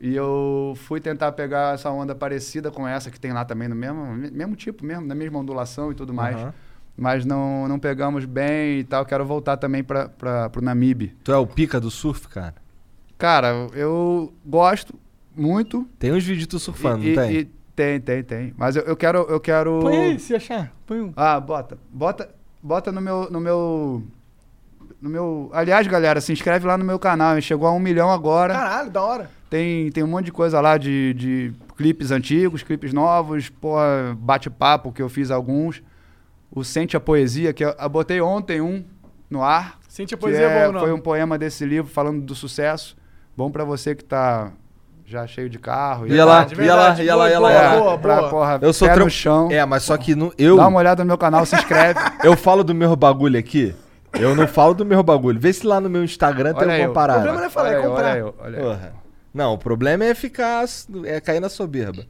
E 0.00 0.14
eu 0.14 0.74
fui 0.76 1.00
tentar 1.00 1.32
pegar 1.32 1.74
essa 1.74 1.90
onda 1.90 2.14
parecida 2.14 2.70
com 2.70 2.86
essa 2.86 3.10
que 3.10 3.18
tem 3.18 3.32
lá 3.32 3.44
também, 3.44 3.66
no 3.66 3.74
mesmo, 3.74 4.04
mesmo 4.14 4.54
tipo 4.54 4.84
mesmo, 4.84 5.06
na 5.06 5.14
mesma 5.14 5.38
ondulação 5.38 5.90
e 5.90 5.94
tudo 5.94 6.12
mais. 6.14 6.36
Aham. 6.36 6.54
Mas 6.98 7.24
não, 7.24 7.68
não 7.68 7.78
pegamos 7.78 8.24
bem 8.24 8.80
e 8.80 8.84
tal. 8.84 9.06
Quero 9.06 9.24
voltar 9.24 9.56
também 9.56 9.84
para 9.84 10.50
o 10.56 10.60
Namibe. 10.60 11.16
Tu 11.22 11.32
é 11.32 11.36
o 11.36 11.46
pica 11.46 11.80
do 11.80 11.90
surf, 11.92 12.26
cara? 12.26 12.56
Cara, 13.16 13.68
eu 13.72 14.32
gosto 14.44 14.94
muito 15.34 15.86
Tem 15.98 16.12
uns 16.12 16.24
vídeos 16.24 16.40
de 16.40 16.46
tu 16.48 16.58
surfando, 16.58 17.04
e, 17.04 17.14
não 17.14 17.22
tem? 17.22 17.36
e 17.36 17.44
tem, 17.74 18.00
tem, 18.00 18.22
tem. 18.24 18.54
Mas 18.56 18.74
eu, 18.74 18.82
eu 18.82 18.96
quero, 18.96 19.18
eu 19.28 19.38
quero. 19.38 19.78
Põe 19.80 19.96
aí, 19.96 20.18
se 20.18 20.34
achar. 20.34 20.72
Põe 20.84 21.00
um. 21.00 21.12
Ah, 21.16 21.38
bota, 21.38 21.78
bota, 21.92 22.28
bota 22.60 22.90
no 22.90 23.00
meu, 23.00 23.30
no 23.30 23.40
meu, 23.40 24.02
no 25.00 25.08
meu. 25.08 25.50
Aliás, 25.52 25.86
galera, 25.86 26.20
se 26.20 26.32
inscreve 26.32 26.66
lá 26.66 26.76
no 26.76 26.84
meu 26.84 26.98
canal. 26.98 27.40
Chegou 27.40 27.68
a 27.68 27.72
um 27.72 27.78
milhão 27.78 28.10
agora. 28.10 28.54
Caralho, 28.54 28.90
da 28.90 29.02
hora. 29.04 29.30
Tem, 29.48 29.92
tem 29.92 30.02
um 30.02 30.08
monte 30.08 30.26
de 30.26 30.32
coisa 30.32 30.60
lá 30.60 30.76
de, 30.76 31.14
de 31.14 31.52
clipes 31.76 32.10
antigos, 32.10 32.64
clipes 32.64 32.92
novos, 32.92 33.52
bate-papo 34.18 34.92
que 34.92 35.00
eu 35.00 35.08
fiz 35.08 35.30
alguns. 35.30 35.80
O 36.50 36.64
Sente 36.64 36.96
a 36.96 37.00
Poesia, 37.00 37.52
que 37.52 37.64
eu, 37.64 37.74
eu 37.78 37.88
botei 37.88 38.20
ontem 38.20 38.60
um 38.60 38.84
no 39.30 39.42
ar. 39.42 39.78
Sente 39.88 40.14
a 40.14 40.16
que 40.16 40.20
poesia 40.22 40.46
é- 40.46 40.60
boa, 40.62 40.72
não. 40.72 40.80
Foi 40.80 40.92
um 40.92 41.00
poema 41.00 41.36
desse 41.38 41.64
livro 41.64 41.90
falando 41.90 42.22
do 42.22 42.34
sucesso. 42.34 42.96
Bom 43.36 43.50
pra 43.50 43.64
você 43.64 43.94
que 43.94 44.02
tá 44.04 44.52
já 45.04 45.26
cheio 45.26 45.48
de 45.48 45.58
carro. 45.58 46.06
Ia 46.06 46.14
ia 46.16 46.24
lá, 46.24 46.44
verdade. 46.44 46.62
ia 46.62 46.74
lá, 46.74 47.00
ia 47.02 47.14
lá, 47.14 47.24
Boa, 47.24 47.30
ia 47.30 47.38
lá. 47.38 47.52
É, 47.74 47.78
boa, 47.78 47.98
pra, 47.98 48.16
boa. 48.16 48.30
porra, 48.30 48.58
Eu 48.62 48.72
sou 48.72 48.88
pé 48.88 48.94
tram- 48.94 49.04
no 49.04 49.10
chão. 49.10 49.48
É, 49.50 49.64
mas 49.64 49.82
só 49.82 49.96
que 49.96 50.14
no, 50.14 50.32
eu, 50.38 50.56
Dá 50.56 50.66
uma 50.68 50.78
olhada 50.78 51.02
no 51.02 51.08
meu 51.08 51.18
canal, 51.18 51.44
se 51.46 51.54
inscreve. 51.56 51.98
eu 52.24 52.36
falo 52.36 52.62
do 52.64 52.74
meu 52.74 52.94
bagulho 52.96 53.38
aqui. 53.38 53.74
Eu 54.14 54.34
não 54.34 54.46
falo 54.48 54.72
do 54.74 54.84
meu 54.86 55.02
bagulho. 55.02 55.38
Vê 55.38 55.52
se 55.52 55.66
lá 55.66 55.80
no 55.80 55.88
meu 55.90 56.02
Instagram 56.02 56.54
tem 56.54 56.62
Olha 56.62 56.72
alguma 56.72 56.86
eu. 56.88 56.90
O 56.90 56.94
parada. 56.94 57.20
problema 57.20 57.40
não 57.40 57.46
é 57.46 57.50
falar, 57.50 57.68
é 57.68 57.76
Olha 57.76 57.76
eu, 57.84 57.90
comprar. 57.90 58.08
olha 58.10 58.18
eu, 58.18 58.34
olha 58.40 58.56
eu. 58.56 58.78
Não, 59.34 59.52
o 59.54 59.58
problema 59.58 60.04
é 60.04 60.14
ficar. 60.14 60.64
é 61.04 61.20
cair 61.20 61.40
na 61.40 61.48
soberba. 61.48 62.04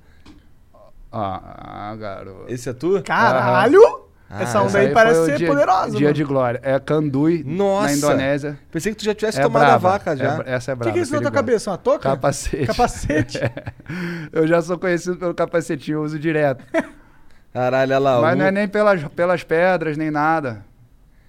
Ah, 1.11 1.97
garoto. 1.99 2.45
Esse 2.49 2.69
é 2.69 2.73
tu? 2.73 3.03
Caralho! 3.03 4.08
Ah, 4.31 4.43
Essa 4.43 4.59
essa 4.59 4.63
onda 4.63 4.79
aí 4.79 4.93
parece 4.93 5.25
ser 5.25 5.37
dia, 5.39 5.49
poderosa, 5.49 5.91
Dia 5.97 6.01
mano. 6.09 6.13
de 6.15 6.25
glória. 6.25 6.61
É 6.63 6.79
Candui, 6.79 7.43
Nossa. 7.47 7.87
na 7.87 7.93
Indonésia. 7.95 8.59
Pensei 8.71 8.93
que 8.93 8.99
tu 8.99 9.05
já 9.07 9.15
tivesse 9.15 9.41
É 9.41 9.43
tomado 9.43 9.63
brava. 9.63 9.75
a 9.89 9.93
vaca 9.93 10.15
já. 10.17 10.43
É 10.45 10.55
essa 10.55 10.71
é 10.71 10.75
O 10.75 10.77
que, 10.77 10.81
brava. 10.81 10.93
que 10.93 10.99
é 10.99 11.03
isso 11.03 11.15
na 11.15 11.21
tua 11.23 11.31
cabeça? 11.31 11.71
Uma 11.71 11.79
touca? 11.79 12.11
Capacete. 12.11 12.67
Capacete? 12.67 13.41
Eu 14.31 14.47
já 14.47 14.61
sou 14.61 14.79
conhecido 14.79 15.17
pelo 15.17 15.33
capacetinho, 15.35 15.97
eu 15.99 16.03
uso 16.03 16.19
direto. 16.19 16.63
Caralho, 17.55 17.91
olha 17.95 17.99
lá. 17.99 18.21
Mas 18.21 18.35
o- 18.35 18.39
não 18.39 18.45
é 18.45 18.51
nem 18.51 18.69
pelas, 18.69 19.03
pelas 19.05 19.43
pedras, 19.43 19.97
nem 19.97 20.11
nada. 20.11 20.63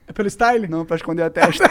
É 0.06 0.12
pelo 0.12 0.28
style? 0.30 0.68
Não, 0.68 0.84
pra 0.84 0.98
esconder 0.98 1.24
a 1.24 1.30
testa. 1.32 1.64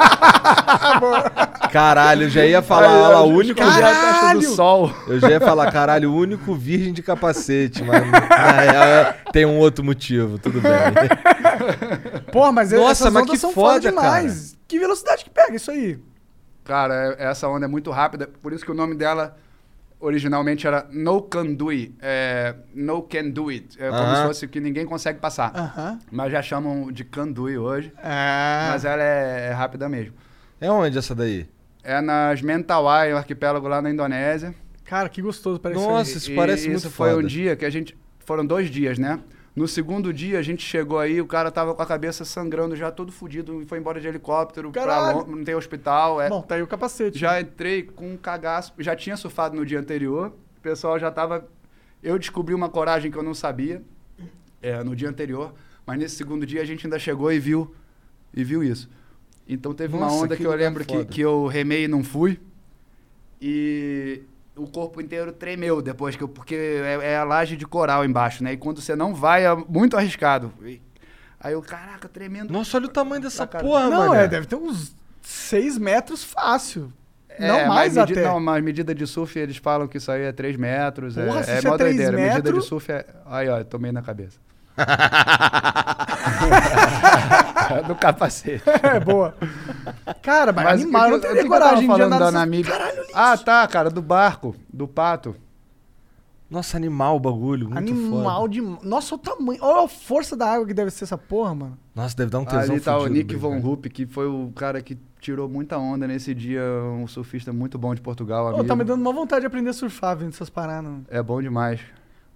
Caralho, 1.72 2.24
eu 2.24 2.30
já 2.30 2.44
ia 2.44 2.62
falar, 2.62 2.88
Aí, 2.88 2.94
olha 2.96 3.08
lá, 3.08 3.20
eu 3.20 3.26
o 3.26 3.28
único. 3.36 3.60
Caralho! 3.60 4.40
do 4.40 4.46
sol. 4.54 4.92
Eu 5.06 5.20
já 5.20 5.30
ia 5.30 5.40
falar, 5.40 5.70
caralho, 5.70 6.10
o 6.10 6.16
único 6.16 6.54
virgem 6.54 6.92
de 6.92 7.02
capacete, 7.02 7.82
mas 7.82 8.10
na 8.10 8.50
real, 8.60 9.14
tem 9.32 9.44
um 9.46 9.58
outro 9.58 9.84
motivo, 9.84 10.38
tudo 10.38 10.60
bem. 10.60 10.70
Porra, 12.32 12.52
mas 12.52 12.72
Nossa, 12.72 12.90
essas 13.04 13.12
mas 13.12 13.22
ondas 13.22 13.34
que 13.34 13.38
são 13.38 13.52
foda, 13.52 13.74
foda 13.74 13.80
demais. 13.90 14.56
Que 14.66 14.78
velocidade 14.78 15.24
que 15.24 15.30
pega 15.30 15.54
isso 15.54 15.70
aí? 15.70 15.98
Cara, 16.64 17.16
é- 17.18 17.30
essa 17.30 17.48
onda 17.48 17.66
é 17.66 17.68
muito 17.68 17.90
rápida, 17.90 18.28
por 18.42 18.52
isso 18.52 18.64
que 18.64 18.70
o 18.70 18.74
nome 18.74 18.94
dela 18.94 19.36
originalmente 20.00 20.66
era 20.66 20.86
No 20.90 21.22
Can 21.22 21.52
Do 21.54 21.68
It. 21.68 21.94
É, 22.00 22.54
no 22.74 23.02
Can 23.02 23.30
Do 23.30 23.48
It. 23.50 23.80
É 23.80 23.88
como 23.88 24.00
Aham. 24.02 24.16
se 24.16 24.22
fosse 24.26 24.48
que 24.48 24.58
ninguém 24.60 24.86
consegue 24.86 25.18
passar. 25.20 25.52
Aham. 25.54 25.98
Mas 26.10 26.32
já 26.32 26.42
chamam 26.42 26.90
de 26.90 27.04
Can 27.04 27.28
Do 27.28 27.46
It 27.46 27.58
hoje. 27.58 27.92
É. 28.02 28.68
Mas 28.70 28.84
ela 28.84 29.02
é, 29.02 29.48
é 29.50 29.52
rápida 29.52 29.88
mesmo. 29.88 30.14
É 30.60 30.70
onde 30.70 30.98
essa 30.98 31.14
daí? 31.14 31.48
É 31.82 32.00
nas 32.00 32.42
Mentawai, 32.42 33.14
um 33.14 33.16
arquipélago 33.16 33.66
lá 33.68 33.80
na 33.80 33.90
Indonésia. 33.90 34.54
Cara, 34.84 35.08
que 35.08 35.22
gostoso 35.22 35.60
parece 35.60 35.80
Nossa, 35.80 36.10
isso 36.10 36.18
isso 36.18 36.32
E 36.32 36.36
parece 36.36 36.62
isso 36.62 36.70
muito 36.70 36.90
foi 36.90 37.10
foda. 37.10 37.22
um 37.22 37.26
dia 37.26 37.54
que 37.54 37.64
a 37.64 37.70
gente. 37.70 37.96
Foram 38.18 38.44
dois 38.44 38.68
dias, 38.70 38.98
né? 38.98 39.18
No 39.54 39.66
segundo 39.66 40.12
dia, 40.12 40.38
a 40.38 40.42
gente 40.42 40.62
chegou 40.64 40.98
aí, 40.98 41.20
o 41.20 41.26
cara 41.26 41.50
tava 41.50 41.74
com 41.74 41.82
a 41.82 41.86
cabeça 41.86 42.24
sangrando, 42.24 42.76
já 42.76 42.90
todo 42.90 43.10
fudido, 43.10 43.60
e 43.60 43.66
foi 43.66 43.78
embora 43.78 44.00
de 44.00 44.06
helicóptero, 44.06 44.70
pra. 44.70 45.10
Lon- 45.12 45.26
não 45.26 45.44
tem 45.44 45.54
hospital. 45.54 46.20
É. 46.20 46.28
Bom, 46.28 46.42
tá 46.42 46.54
aí 46.54 46.62
o 46.62 46.66
capacete. 46.66 47.18
Já 47.18 47.40
entrei 47.40 47.82
com 47.82 48.12
um 48.12 48.16
cagaço. 48.16 48.72
Já 48.78 48.94
tinha 48.94 49.16
surfado 49.16 49.56
no 49.56 49.66
dia 49.66 49.80
anterior. 49.80 50.32
O 50.58 50.60
pessoal 50.60 50.98
já 50.98 51.10
tava. 51.10 51.48
Eu 52.02 52.18
descobri 52.18 52.54
uma 52.54 52.68
coragem 52.68 53.10
que 53.10 53.18
eu 53.18 53.22
não 53.22 53.34
sabia 53.34 53.82
é, 54.62 54.82
no 54.84 54.94
dia 54.94 55.08
anterior. 55.08 55.52
Mas 55.84 55.98
nesse 55.98 56.16
segundo 56.16 56.46
dia 56.46 56.62
a 56.62 56.64
gente 56.64 56.86
ainda 56.86 56.98
chegou 56.98 57.32
e 57.32 57.38
viu, 57.40 57.74
e 58.32 58.44
viu 58.44 58.62
isso. 58.62 58.88
Então 59.48 59.74
teve 59.74 59.96
uma 59.96 60.06
Nossa, 60.06 60.24
onda 60.24 60.36
que 60.36 60.42
que, 60.42 60.46
eu 60.46 60.54
lembro 60.54 60.84
que, 60.84 61.04
que 61.06 61.20
eu 61.20 61.46
remei 61.46 61.84
e 61.84 61.88
não 61.88 62.04
fui. 62.04 62.38
E 63.42 64.22
o 64.56 64.66
corpo 64.66 65.00
inteiro 65.00 65.32
tremeu 65.32 65.80
depois 65.80 66.16
que 66.16 66.22
eu. 66.22 66.28
Porque 66.28 66.54
é, 66.54 67.12
é 67.12 67.16
a 67.16 67.24
laje 67.24 67.56
de 67.56 67.66
coral 67.66 68.04
embaixo, 68.04 68.42
né? 68.44 68.52
E 68.52 68.56
quando 68.56 68.80
você 68.80 68.94
não 68.96 69.14
vai, 69.14 69.44
é 69.46 69.54
muito 69.54 69.96
arriscado. 69.96 70.52
E- 70.62 70.80
aí 71.40 71.52
eu, 71.54 71.62
caraca, 71.62 72.08
tremendo. 72.08 72.52
Nossa, 72.52 72.76
olha 72.76 72.86
o 72.86 72.90
tamanho 72.90 73.22
dessa 73.22 73.46
porra, 73.46 73.88
Não, 73.88 73.98
mano. 74.08 74.14
é, 74.14 74.28
deve 74.28 74.46
ter 74.46 74.56
uns 74.56 74.94
6 75.22 75.78
metros 75.78 76.22
fácil. 76.24 76.92
É, 77.28 77.46
não 77.48 77.68
mais 77.68 77.94
medi- 77.94 78.12
até. 78.12 78.24
Não, 78.24 78.38
mas 78.40 78.62
medida 78.62 78.94
de 78.94 79.06
surf, 79.06 79.38
eles 79.38 79.56
falam 79.56 79.86
que 79.88 79.96
isso 79.98 80.10
aí 80.12 80.22
é 80.22 80.32
3 80.32 80.56
metros. 80.56 81.14
Porra, 81.14 81.40
é, 81.40 81.42
se 81.42 81.50
é 81.52 81.58
isso 81.58 81.66
é 81.66 81.70
mó 81.70 81.76
três 81.78 81.96
doideira. 81.96 82.16
Medida 82.16 82.42
de 82.42 82.48
metros- 82.48 82.66
surf 82.66 82.92
é. 82.92 83.06
Aí, 83.26 83.48
ó, 83.48 83.58
eu 83.58 83.64
tomei 83.64 83.92
na 83.92 84.02
cabeça. 84.02 84.38
Do 87.86 87.94
capacete. 87.94 88.62
É, 88.82 88.98
boa. 89.00 89.34
Cara, 90.22 90.52
mas, 90.52 90.64
Mas 90.64 90.82
animal, 90.82 91.10
não 91.10 91.20
teria 91.20 91.46
coragem 91.46 91.80
de 91.80 91.86
falando 91.86 92.12
andar 92.14 92.18
da. 92.18 92.30
Namíbia? 92.32 92.72
Caralho, 92.72 93.02
Ah, 93.14 93.36
tá, 93.38 93.66
cara, 93.68 93.90
do 93.90 94.02
barco, 94.02 94.56
do 94.72 94.88
pato. 94.88 95.36
Nossa, 96.50 96.76
animal 96.76 97.16
o 97.16 97.20
bagulho, 97.20 97.66
muito 97.70 97.78
Animal 97.78 98.40
foda. 98.40 98.48
de... 98.48 98.60
Nossa, 98.82 99.14
o 99.14 99.18
tamanho... 99.18 99.60
Olha 99.62 99.84
a 99.84 99.88
força 99.88 100.36
da 100.36 100.52
água 100.52 100.66
que 100.66 100.74
deve 100.74 100.90
ser 100.90 101.04
essa 101.04 101.16
porra, 101.16 101.54
mano. 101.54 101.78
Nossa, 101.94 102.16
deve 102.16 102.28
dar 102.28 102.40
um 102.40 102.44
tesão 102.44 102.74
Ali 102.74 102.80
tá 102.80 102.98
o 102.98 103.06
Nick 103.06 103.34
bem, 103.34 103.38
Von. 103.38 103.60
Rupp, 103.60 103.86
que 103.88 104.04
foi 104.04 104.26
o 104.26 104.50
cara 104.56 104.82
que 104.82 104.98
tirou 105.20 105.48
muita 105.48 105.78
onda 105.78 106.08
nesse 106.08 106.34
dia, 106.34 106.60
um 107.00 107.06
surfista 107.06 107.52
muito 107.52 107.78
bom 107.78 107.94
de 107.94 108.00
Portugal, 108.00 108.46
Ô, 108.46 108.48
amigo. 108.48 108.64
tá 108.64 108.74
me 108.74 108.82
dando 108.82 109.00
uma 109.00 109.12
vontade 109.12 109.42
de 109.42 109.46
aprender 109.46 109.70
a 109.70 109.72
surfar 109.72 110.16
vendo 110.16 110.30
essas 110.30 110.50
paradas. 110.50 110.90
É 111.08 111.22
bom 111.22 111.40
demais. 111.40 111.78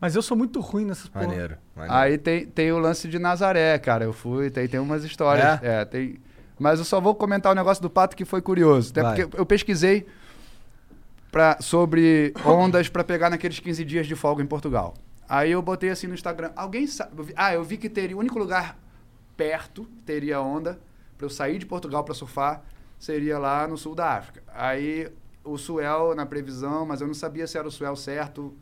Mas 0.05 0.15
eu 0.15 0.21
sou 0.21 0.37
muito 0.37 0.61
ruim 0.61 0.85
nessas 0.85 1.09
porra. 1.09 1.27
Maneiro, 1.27 1.57
maneiro. 1.75 1.97
Aí 1.97 2.19
tem, 2.19 2.45
tem 2.45 2.71
o 2.71 2.79
lance 2.79 3.09
de 3.09 3.19
Nazaré, 3.19 3.79
cara. 3.79 4.05
Eu 4.05 4.13
fui, 4.13 4.51
tem, 4.51 4.69
tem 4.69 4.79
umas 4.79 5.03
histórias. 5.03 5.63
É? 5.63 5.83
tem. 5.87 6.21
Mas 6.59 6.79
eu 6.79 6.85
só 6.85 7.01
vou 7.01 7.15
comentar 7.15 7.51
o 7.51 7.55
negócio 7.55 7.81
do 7.81 7.89
pato 7.89 8.15
que 8.15 8.27
foi 8.27 8.43
curioso. 8.43 8.91
Até 8.91 9.03
Vai. 9.03 9.17
porque 9.17 9.41
eu 9.41 9.47
pesquisei 9.47 10.07
pra, 11.33 11.57
sobre 11.59 12.35
ondas 12.45 12.87
pra 12.91 13.03
pegar 13.03 13.31
naqueles 13.31 13.59
15 13.59 13.83
dias 13.83 14.07
de 14.07 14.15
folga 14.15 14.43
em 14.43 14.47
Portugal. 14.47 14.93
Aí 15.27 15.53
eu 15.53 15.63
botei 15.63 15.89
assim 15.89 16.07
no 16.07 16.13
Instagram. 16.13 16.53
Alguém 16.55 16.87
sabe. 16.87 17.33
Ah, 17.35 17.55
eu 17.55 17.65
vi 17.65 17.79
que 17.79 17.89
teria 17.89 18.15
o 18.15 18.21
único 18.21 18.39
lugar 18.39 18.77
perto 19.35 19.87
teria 20.05 20.39
onda 20.39 20.79
pra 21.17 21.25
eu 21.25 21.31
sair 21.31 21.57
de 21.57 21.65
Portugal 21.65 22.05
pra 22.05 22.13
surfar 22.13 22.63
seria 22.99 23.39
lá 23.39 23.67
no 23.67 23.79
sul 23.79 23.95
da 23.95 24.11
África. 24.11 24.43
Aí 24.53 25.11
o 25.43 25.57
Suel 25.57 26.15
na 26.15 26.27
previsão, 26.27 26.85
mas 26.85 27.01
eu 27.01 27.07
não 27.07 27.15
sabia 27.15 27.47
se 27.47 27.57
era 27.57 27.67
o 27.67 27.71
Suel 27.71 27.97
certo 27.97 28.55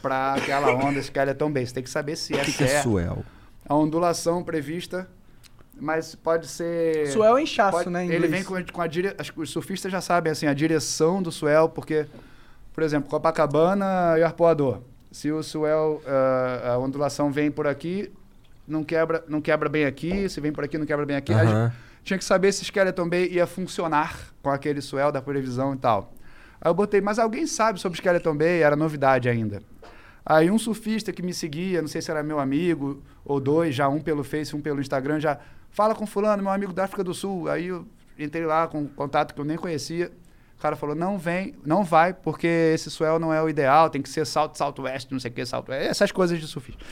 para 0.00 0.34
aquela 0.34 0.72
onda 0.74 0.98
Skeleton 1.00 1.50
Base. 1.50 1.72
Tem 1.74 1.82
que 1.82 1.90
saber 1.90 2.16
se 2.16 2.34
é 2.36 2.42
O 2.42 2.44
que, 2.44 2.52
que 2.52 2.64
é 2.64 2.66
certo. 2.66 2.82
Suel? 2.90 3.24
A 3.68 3.74
ondulação 3.74 4.42
prevista, 4.42 5.08
mas 5.78 6.14
pode 6.14 6.46
ser. 6.48 7.06
Suel 7.08 7.36
é 7.38 7.42
inchaço, 7.42 7.78
pode- 7.78 7.90
né, 7.90 8.04
em 8.04 8.10
Ele 8.10 8.26
vem 8.28 8.42
com, 8.44 8.54
a- 8.56 8.64
com 8.64 8.80
a 8.82 8.86
dire... 8.86 9.14
acho 9.18 9.32
que 9.32 9.40
Os 9.40 9.50
surfistas 9.50 9.90
já 9.92 10.00
sabem 10.00 10.30
assim, 10.32 10.46
a 10.46 10.54
direção 10.54 11.22
do 11.22 11.30
Suel, 11.30 11.68
porque, 11.68 12.06
por 12.72 12.82
exemplo, 12.82 13.08
Copacabana 13.08 14.18
e 14.18 14.22
Arpoador. 14.22 14.80
Se 15.12 15.30
o 15.30 15.42
Suel, 15.42 16.02
ah, 16.06 16.72
a 16.74 16.78
ondulação 16.78 17.30
vem 17.30 17.50
por 17.50 17.66
aqui, 17.66 18.12
não 18.66 18.84
quebra, 18.84 19.24
não 19.28 19.40
quebra 19.40 19.68
bem 19.68 19.84
aqui, 19.84 20.28
se 20.28 20.40
vem 20.40 20.52
por 20.52 20.64
aqui, 20.64 20.78
não 20.78 20.86
quebra 20.86 21.04
bem 21.06 21.16
aqui. 21.16 21.32
A 21.32 21.42
Aham. 21.42 21.64
gente 21.66 21.76
tinha 22.04 22.18
que 22.18 22.24
saber 22.24 22.52
se 22.52 22.64
Skeleton 22.64 23.08
Bay 23.08 23.28
ia 23.30 23.46
funcionar 23.46 24.16
com 24.42 24.50
aquele 24.50 24.80
Suel 24.80 25.10
da 25.12 25.20
previsão 25.20 25.74
e 25.74 25.76
tal. 25.76 26.12
Aí 26.60 26.70
eu 26.70 26.74
botei, 26.74 27.00
mas 27.00 27.18
alguém 27.18 27.46
sabe 27.46 27.80
sobre 27.80 27.96
Skeleton 27.96 28.36
Bay? 28.36 28.62
Era 28.62 28.76
novidade 28.76 29.28
ainda. 29.28 29.62
Aí 30.24 30.50
um 30.50 30.58
surfista 30.58 31.12
que 31.12 31.22
me 31.22 31.32
seguia, 31.32 31.80
não 31.80 31.88
sei 31.88 32.00
se 32.02 32.10
era 32.10 32.22
meu 32.22 32.38
amigo 32.38 33.02
ou 33.24 33.40
dois, 33.40 33.74
já 33.74 33.88
um 33.88 34.00
pelo 34.00 34.22
Face, 34.22 34.54
um 34.54 34.60
pelo 34.60 34.80
Instagram, 34.80 35.18
já 35.20 35.38
fala 35.70 35.94
com 35.94 36.06
fulano, 36.06 36.42
meu 36.42 36.52
amigo 36.52 36.72
da 36.72 36.84
África 36.84 37.02
do 37.02 37.14
Sul. 37.14 37.48
Aí 37.48 37.66
eu 37.66 37.86
entrei 38.18 38.44
lá 38.44 38.68
com 38.68 38.80
um 38.82 38.86
contato 38.86 39.34
que 39.34 39.40
eu 39.40 39.44
nem 39.44 39.56
conhecia. 39.56 40.12
O 40.58 40.60
cara 40.60 40.76
falou, 40.76 40.94
não 40.94 41.18
vem, 41.18 41.54
não 41.64 41.82
vai, 41.82 42.12
porque 42.12 42.46
esse 42.46 42.90
swell 42.90 43.18
não 43.18 43.32
é 43.32 43.42
o 43.42 43.48
ideal, 43.48 43.88
tem 43.88 44.02
que 44.02 44.10
ser 44.10 44.26
salto, 44.26 44.58
salto-oeste, 44.58 45.10
não 45.10 45.18
sei 45.18 45.30
o 45.30 45.34
que, 45.34 45.46
salto 45.46 45.72
essas 45.72 46.12
coisas 46.12 46.38
de 46.38 46.46
surfista. 46.46 46.84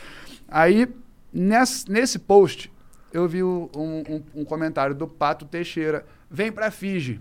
Aí, 0.48 0.88
nesse, 1.30 1.90
nesse 1.90 2.18
post, 2.18 2.72
eu 3.12 3.28
vi 3.28 3.42
um, 3.42 3.68
um- 3.76 4.22
um 4.36 4.44
comentário 4.46 4.94
do 4.94 5.06
Pato 5.06 5.44
Teixeira, 5.44 6.06
vem 6.30 6.50
pra 6.50 6.70
Fiji. 6.70 7.20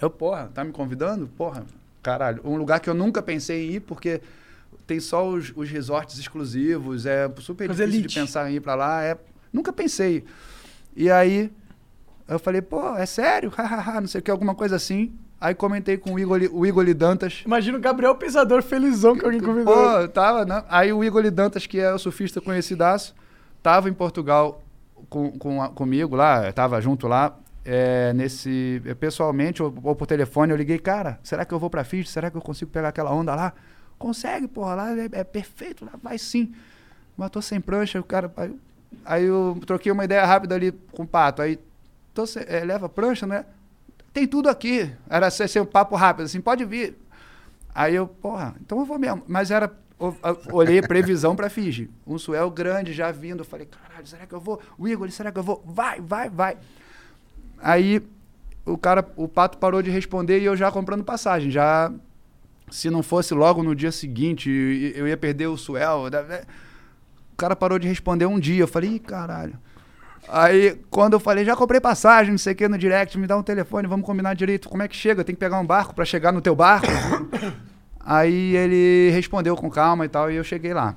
Eu, 0.00 0.08
porra, 0.08 0.50
tá 0.54 0.64
me 0.64 0.72
convidando? 0.72 1.26
Porra, 1.28 1.66
caralho. 2.02 2.40
Um 2.42 2.56
lugar 2.56 2.80
que 2.80 2.88
eu 2.88 2.94
nunca 2.94 3.22
pensei 3.22 3.68
em 3.68 3.72
ir, 3.74 3.80
porque 3.80 4.22
tem 4.86 5.00
só 5.00 5.28
os, 5.28 5.52
os 5.56 5.68
resorts 5.70 6.18
exclusivos, 6.18 7.06
é 7.06 7.30
super 7.38 7.66
Coisa 7.66 7.84
difícil 7.84 8.00
elite. 8.00 8.14
de 8.14 8.20
pensar 8.20 8.50
em 8.50 8.56
ir 8.56 8.60
pra 8.60 8.74
lá. 8.74 9.02
É, 9.02 9.16
nunca 9.52 9.72
pensei. 9.72 10.24
E 10.96 11.10
aí, 11.10 11.50
eu 12.28 12.38
falei, 12.38 12.62
pô, 12.62 12.96
é 12.96 13.06
sério? 13.06 13.52
Não 14.00 14.06
sei 14.06 14.20
o 14.20 14.22
que, 14.22 14.30
alguma 14.30 14.54
coisa 14.54 14.76
assim. 14.76 15.12
Aí 15.40 15.54
comentei 15.54 15.98
com 15.98 16.14
o 16.14 16.18
Igor, 16.18 16.40
o 16.52 16.64
Igor 16.64 16.94
Dantas. 16.94 17.42
Imagina 17.44 17.76
o 17.76 17.80
Gabriel 17.80 18.14
Pensador 18.14 18.62
felizão 18.62 19.16
que 19.16 19.24
alguém 19.24 19.40
convidou. 19.40 19.74
Pô, 19.74 20.08
tava, 20.08 20.44
né? 20.44 20.64
Aí 20.68 20.92
o 20.92 21.04
Igor 21.04 21.28
Dantas, 21.30 21.66
que 21.66 21.78
é 21.78 21.92
o 21.92 21.98
surfista 21.98 22.40
conhecidaço, 22.40 23.14
tava 23.62 23.90
em 23.90 23.92
Portugal 23.92 24.62
com, 25.08 25.32
com 25.32 25.68
comigo 25.70 26.16
lá, 26.16 26.50
tava 26.52 26.80
junto 26.80 27.06
lá. 27.06 27.36
é, 27.64 28.12
nesse 28.12 28.82
pessoalmente 29.00 29.62
ou, 29.62 29.74
ou 29.82 29.94
por 29.96 30.06
telefone 30.06 30.52
eu 30.52 30.56
liguei 30.56 30.78
cara 30.78 31.18
será 31.22 31.46
que 31.46 31.54
eu 31.54 31.58
vou 31.58 31.70
pra 31.70 31.82
Fiji 31.82 32.08
será 32.08 32.30
que 32.30 32.36
eu 32.36 32.42
consigo 32.42 32.70
pegar 32.70 32.88
aquela 32.88 33.10
onda 33.10 33.34
lá 33.34 33.54
consegue 34.06 34.46
porra 34.46 34.74
lá 34.74 34.90
é, 34.96 35.08
é 35.12 35.24
perfeito 35.24 35.84
lá 35.84 35.92
vai 36.02 36.18
sim 36.18 36.54
mas 37.16 37.30
tô 37.30 37.40
sem 37.40 37.60
prancha 37.60 37.98
o 38.00 38.04
cara 38.04 38.32
aí, 38.36 38.56
aí 39.04 39.24
eu 39.24 39.58
troquei 39.66 39.90
uma 39.90 40.04
ideia 40.04 40.24
rápida 40.26 40.54
ali 40.54 40.72
com 40.92 41.04
o 41.04 41.06
pato 41.06 41.40
aí 41.40 41.58
tô 42.12 42.26
sem- 42.26 42.44
é, 42.46 42.64
leva 42.64 42.88
prancha 42.88 43.26
né 43.26 43.44
tem 44.12 44.26
tudo 44.26 44.48
aqui 44.48 44.90
era 45.08 45.30
ser, 45.30 45.48
ser 45.48 45.60
um 45.60 45.66
papo 45.66 45.96
rápido 45.96 46.26
assim 46.26 46.40
pode 46.40 46.64
vir 46.64 46.96
Aí 47.76 47.96
eu, 47.96 48.06
porra, 48.06 48.54
então 48.60 48.78
eu 48.78 48.84
vou 48.84 49.00
mesmo. 49.00 49.24
Mas 49.26 49.50
era. 49.50 49.68
Olhei 50.52 50.80
previsão 50.80 51.34
pra 51.34 51.50
Fiji. 51.50 51.90
Um 52.06 52.16
suel 52.18 52.48
grande 52.48 52.92
já 52.92 53.10
vindo. 53.10 53.44
Falei, 53.44 53.66
caralho, 53.66 54.06
será 54.06 54.26
que 54.26 54.32
eu 54.32 54.38
vou? 54.38 54.60
O 54.78 54.86
Igor, 54.86 55.10
será 55.10 55.32
que 55.32 55.40
eu 55.40 55.42
vou? 55.42 55.60
Vai, 55.66 56.00
vai, 56.00 56.30
vai. 56.30 56.56
Aí 57.58 58.00
o 58.64 58.78
cara, 58.78 59.04
o 59.16 59.26
pato 59.26 59.58
parou 59.58 59.82
de 59.82 59.90
responder 59.90 60.38
e 60.38 60.44
eu 60.44 60.56
já 60.56 60.70
comprando 60.70 61.02
passagem. 61.02 61.50
Já. 61.50 61.90
Se 62.74 62.90
não 62.90 63.04
fosse 63.04 63.32
logo 63.34 63.62
no 63.62 63.72
dia 63.72 63.92
seguinte, 63.92 64.50
eu 64.96 65.06
ia 65.06 65.16
perder 65.16 65.46
o 65.46 65.56
suel. 65.56 66.10
né? 66.10 66.42
O 67.32 67.36
cara 67.36 67.54
parou 67.54 67.78
de 67.78 67.86
responder 67.86 68.26
um 68.26 68.38
dia. 68.40 68.62
Eu 68.64 68.68
falei, 68.68 68.94
Ih, 68.94 68.98
caralho. 68.98 69.54
Aí, 70.28 70.76
quando 70.90 71.12
eu 71.12 71.20
falei, 71.20 71.44
já 71.44 71.54
comprei 71.54 71.80
passagem, 71.80 72.32
não 72.32 72.38
sei 72.38 72.52
o 72.52 72.56
que, 72.56 72.66
no 72.66 72.76
direct, 72.76 73.16
me 73.18 73.26
dá 73.28 73.36
um 73.36 73.42
telefone, 73.44 73.86
vamos 73.86 74.04
combinar 74.04 74.34
direito. 74.34 74.68
Como 74.68 74.82
é 74.82 74.88
que 74.88 74.96
chega? 74.96 75.22
Tem 75.22 75.34
que 75.34 75.38
pegar 75.38 75.60
um 75.60 75.66
barco 75.66 75.94
pra 75.94 76.04
chegar 76.04 76.32
no 76.32 76.40
teu 76.40 76.56
barco? 76.56 76.86
Aí 78.00 78.56
ele 78.56 79.10
respondeu 79.12 79.54
com 79.56 79.70
calma 79.70 80.04
e 80.04 80.08
tal, 80.08 80.30
e 80.30 80.36
eu 80.36 80.42
cheguei 80.44 80.74
lá. 80.74 80.96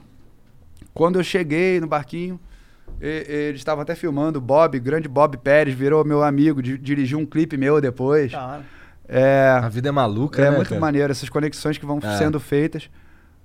Quando 0.93 1.19
eu 1.19 1.23
cheguei 1.23 1.79
no 1.79 1.87
barquinho, 1.87 2.39
e- 2.99 3.25
eles 3.49 3.61
estavam 3.61 3.81
até 3.83 3.93
filmando, 3.95 4.39
o 4.39 4.41
Bob, 4.41 4.79
grande 4.79 5.07
Bob 5.07 5.37
Pérez, 5.37 5.75
virou 5.75 6.03
meu 6.03 6.23
amigo, 6.23 6.61
di- 6.61 6.77
dirigiu 6.77 7.19
um 7.19 7.25
clipe 7.25 7.55
meu 7.55 7.79
depois. 7.79 8.31
Cara. 8.31 8.63
É, 9.07 9.59
A 9.63 9.69
vida 9.69 9.89
é 9.89 9.91
maluca, 9.91 10.41
é 10.41 10.49
né, 10.49 10.55
muito 10.57 10.69
cara? 10.69 10.81
maneiro 10.81 11.11
essas 11.11 11.29
conexões 11.29 11.77
que 11.77 11.85
vão 11.85 11.99
É. 12.03 12.17
sendo 12.17 12.39
feitas. 12.39 12.89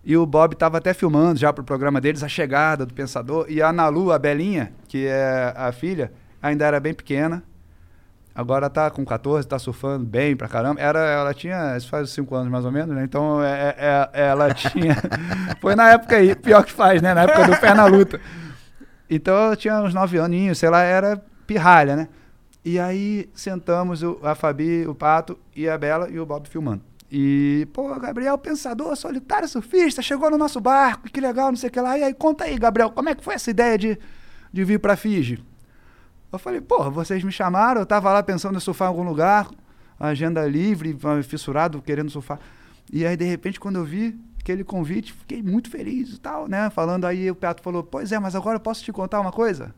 E 0.05 0.17
o 0.17 0.27
Bob 0.27 0.55
estava 0.55 0.79
até 0.79 0.93
filmando 0.93 1.39
já 1.39 1.53
pro 1.53 1.63
programa 1.63 2.01
deles 2.01 2.25
a 2.25 2.29
chegada 2.29 2.85
do 2.85 2.93
Pensador. 2.93 3.47
E 3.49 3.63
a 3.63 3.73
Nalu, 3.73 4.11
a 4.11 4.19
Belinha, 4.19 4.73
que 4.89 5.07
é 5.07 5.53
a 5.57 5.71
filha, 5.71 6.13
ainda 6.43 6.67
era 6.67 6.81
bem 6.81 6.93
pequena. 6.93 7.43
Agora 8.35 8.69
tá 8.71 8.91
com 8.91 9.05
14, 9.05 9.47
tá 9.47 9.59
surfando 9.59 10.05
bem 10.07 10.35
pra 10.35 10.49
caramba. 10.49 10.81
Era, 10.81 10.99
ela 11.01 11.35
tinha, 11.35 11.77
isso 11.77 11.89
faz 11.89 12.11
5 12.11 12.35
anos 12.35 12.51
mais 12.51 12.65
ou 12.65 12.73
menos, 12.73 12.97
né? 12.97 13.05
Então 13.05 13.41
é, 13.45 13.75
é- 13.79 14.11
é- 14.13 14.27
ela 14.29 14.49
tinha. 14.55 14.97
Foi 15.61 15.77
na 15.77 15.91
época 15.91 16.17
aí, 16.17 16.35
pior 16.35 16.65
que 16.65 16.73
faz, 16.73 17.01
né? 17.03 17.13
Na 17.15 17.23
época 17.23 17.47
do 17.47 17.61
pé 17.61 17.73
na 17.75 17.85
luta. 17.85 18.19
Então 19.09 19.51
eu 19.51 19.57
tinha 19.57 19.81
uns 19.83 19.93
9 19.95 20.19
aninhos, 20.19 20.59
sei 20.59 20.71
lá, 20.71 20.81
era 20.83 21.23
pirralha, 21.47 21.95
né? 21.95 22.09
E 22.65 22.79
aí 22.79 23.29
sentamos 23.35 24.03
o- 24.03 24.19
a 24.23 24.35
Fabi, 24.35 24.87
o 24.87 24.95
Pato 24.95 25.39
e 25.55 25.69
a 25.69 25.77
Bela 25.77 26.09
e 26.11 26.19
o 26.21 26.27
Bob 26.27 26.49
filmando. 26.49 26.83
E, 27.11 27.69
pô, 27.73 27.95
Gabriel, 27.99 28.39
pensador, 28.39 28.97
solitário, 28.97 29.47
surfista, 29.49 30.01
chegou 30.01 30.31
no 30.31 30.39
nosso 30.39 30.61
barco, 30.61 31.11
que 31.11 31.21
legal, 31.21 31.49
não 31.51 31.57
sei 31.57 31.69
o 31.69 31.73
que 31.73 31.81
lá. 31.81 31.99
E 31.99 32.05
aí, 32.05 32.15
conta 32.15 32.45
aí, 32.45 32.57
Gabriel, 32.59 32.91
como 32.91 33.09
é 33.11 33.15
que 33.15 33.23
foi 33.23 33.35
essa 33.35 33.51
ideia 33.51 33.77
de, 33.77 33.99
de 34.53 34.65
vir 34.65 34.79
pra 34.79 34.97
Fiji? 34.97 35.43
Eu 36.33 36.39
falei, 36.39 36.61
porra, 36.63 36.89
vocês 36.89 37.23
me 37.23 37.31
chamaram, 37.31 37.81
eu 37.83 37.87
tava 37.87 38.11
lá 38.11 38.23
pensando 38.23 38.57
em 38.57 38.61
surfar 38.61 38.87
em 38.87 38.91
algum 38.91 39.03
lugar, 39.03 39.51
agenda 40.01 40.47
livre, 40.47 40.97
fissurado, 41.23 41.83
querendo 41.83 42.11
surfar. 42.11 42.39
E 42.91 43.05
aí, 43.05 43.15
de 43.17 43.25
repente, 43.25 43.61
quando 43.61 43.77
eu 43.77 43.85
vi 43.85 44.19
aquele 44.41 44.65
convite, 44.65 45.13
fiquei 45.13 45.43
muito 45.43 45.69
feliz 45.69 46.15
e 46.15 46.19
tal, 46.19 46.49
né? 46.49 46.71
Falando 46.71 47.05
aí, 47.05 47.31
o 47.31 47.35
Pato 47.35 47.63
falou, 47.63 47.83
pois 47.83 48.11
é, 48.11 48.19
mas 48.19 48.35
agora 48.35 48.57
eu 48.57 48.61
posso 48.61 48.83
te 48.83 48.91
contar 48.91 49.21
uma 49.21 49.31
coisa? 49.33 49.75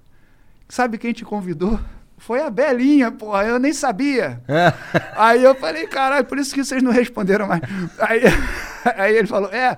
Sabe 0.68 0.99
quem 0.99 1.12
te 1.12 1.24
convidou? 1.24 1.80
Foi 2.16 2.40
a 2.40 2.48
Belinha, 2.48 3.10
porra, 3.10 3.44
eu 3.44 3.58
nem 3.58 3.72
sabia. 3.72 4.40
Aí 5.16 5.42
eu 5.42 5.54
falei, 5.54 5.86
caralho, 5.86 6.24
por 6.24 6.38
isso 6.38 6.54
que 6.54 6.64
vocês 6.64 6.82
não 6.82 6.90
responderam 6.92 7.46
mais. 7.46 7.60
Aí, 7.98 8.22
aí 8.96 9.16
ele 9.16 9.26
falou, 9.26 9.50
é. 9.50 9.76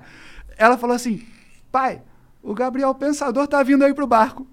Ela 0.57 0.77
falou 0.77 0.95
assim, 0.95 1.23
pai, 1.71 2.01
o 2.41 2.53
Gabriel 2.53 2.93
Pensador 2.95 3.47
tá 3.47 3.61
vindo 3.63 3.83
aí 3.83 3.93
pro 3.93 4.07
barco. 4.07 4.47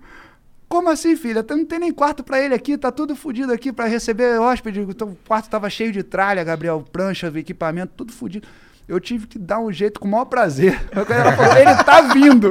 Como 0.69 0.91
assim, 0.91 1.15
filha? 1.15 1.43
Tá- 1.43 1.57
Não 1.57 1.65
tem 1.65 1.79
nem 1.79 1.93
quarto 1.93 2.25
pra 2.25 2.41
ele 2.41 2.55
aqui, 2.55 2.77
tá 2.77 2.91
tudo 2.91 3.15
fodido 3.15 3.53
aqui 3.53 3.73
pra 3.73 3.85
receber 3.87 4.39
hóspede. 4.41 4.81
O 4.81 5.17
quarto 5.27 5.49
tava 5.49 5.71
cheio 5.71 5.93
de 5.93 6.03
tralha, 6.03 6.43
Gabriel, 6.43 6.85
prancha, 6.91 7.33
equipamento, 7.37 7.93
tudo 7.97 8.13
fodido. 8.13 8.49
Eu 8.87 9.01
tive 9.01 9.27
que 9.27 9.39
dar 9.39 9.61
um 9.61 9.73
jeito 9.73 9.99
com 9.99 10.07
o 10.07 10.11
maior 10.11 10.27
prazer. 10.27 10.79
Ela 10.93 11.33
falou, 11.33 11.57
ele 11.57 11.85
tá 11.85 12.01
vindo. 12.13 12.51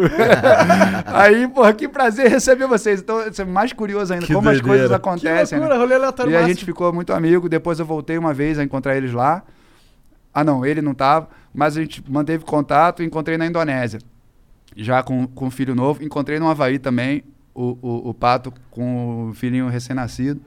Aí, 1.05 1.47
porra, 1.47 1.73
que 1.73 1.87
prazer 1.87 2.27
receber 2.29 2.65
vocês. 2.67 3.01
Então, 3.01 3.19
é 3.21 3.45
mais 3.45 3.71
curioso 3.71 4.13
ainda, 4.13 4.25
Que 4.25 4.33
como 4.33 4.49
as 4.49 4.55
doideira. 4.59 4.67
coisas 4.67 4.89
Que 4.89 4.95
acontecem. 5.27 5.59
né? 5.59 5.65
loucura, 5.65 5.79
rolê 5.83 5.95
aleatório 5.95 6.31
E 6.31 6.35
a 6.35 6.39
máximo. 6.39 6.55
gente 6.55 6.65
ficou 6.65 6.91
muito 6.91 7.13
amigo. 7.13 7.47
Depois 7.47 7.79
eu 7.79 7.85
voltei 7.85 8.17
uma 8.17 8.33
vez 8.33 8.57
a 8.57 8.63
encontrar 8.63 8.97
eles 8.97 9.13
lá. 9.13 9.43
Ah, 10.33 10.43
não, 10.43 10.65
ele 10.65 10.81
não 10.81 10.95
tava. 10.95 11.29
Mas 11.53 11.77
a 11.77 11.81
gente 11.81 12.03
manteve 12.09 12.43
contato 12.43 13.03
e 13.03 13.05
encontrei 13.05 13.37
na 13.37 13.45
Indonésia. 13.45 13.99
Já 14.75 15.03
com, 15.03 15.27
com 15.27 15.45
um 15.45 15.51
filho 15.51 15.75
novo. 15.75 16.03
Encontrei 16.03 16.39
no 16.39 16.49
Havaí 16.49 16.79
também, 16.79 17.23
o, 17.53 17.77
o, 17.79 18.09
o 18.09 18.13
Pato 18.15 18.51
com 18.71 19.29
o 19.29 19.33
filhinho 19.35 19.67
recém-nascido. 19.67 20.41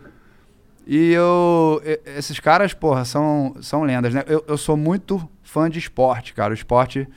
E 0.86 1.12
eu. 1.12 1.82
Esses 2.16 2.38
caras, 2.38 2.72
porra, 2.72 3.04
são, 3.04 3.56
são 3.60 3.82
lendas, 3.82 4.14
né? 4.14 4.22
Eu, 4.28 4.44
eu 4.46 4.56
sou 4.56 4.76
muito 4.76 5.28
fã 5.42 5.68
de 5.68 5.78
esporte, 5.80 6.32
cara. 6.32 6.52
O 6.52 6.54
esporte 6.54 7.08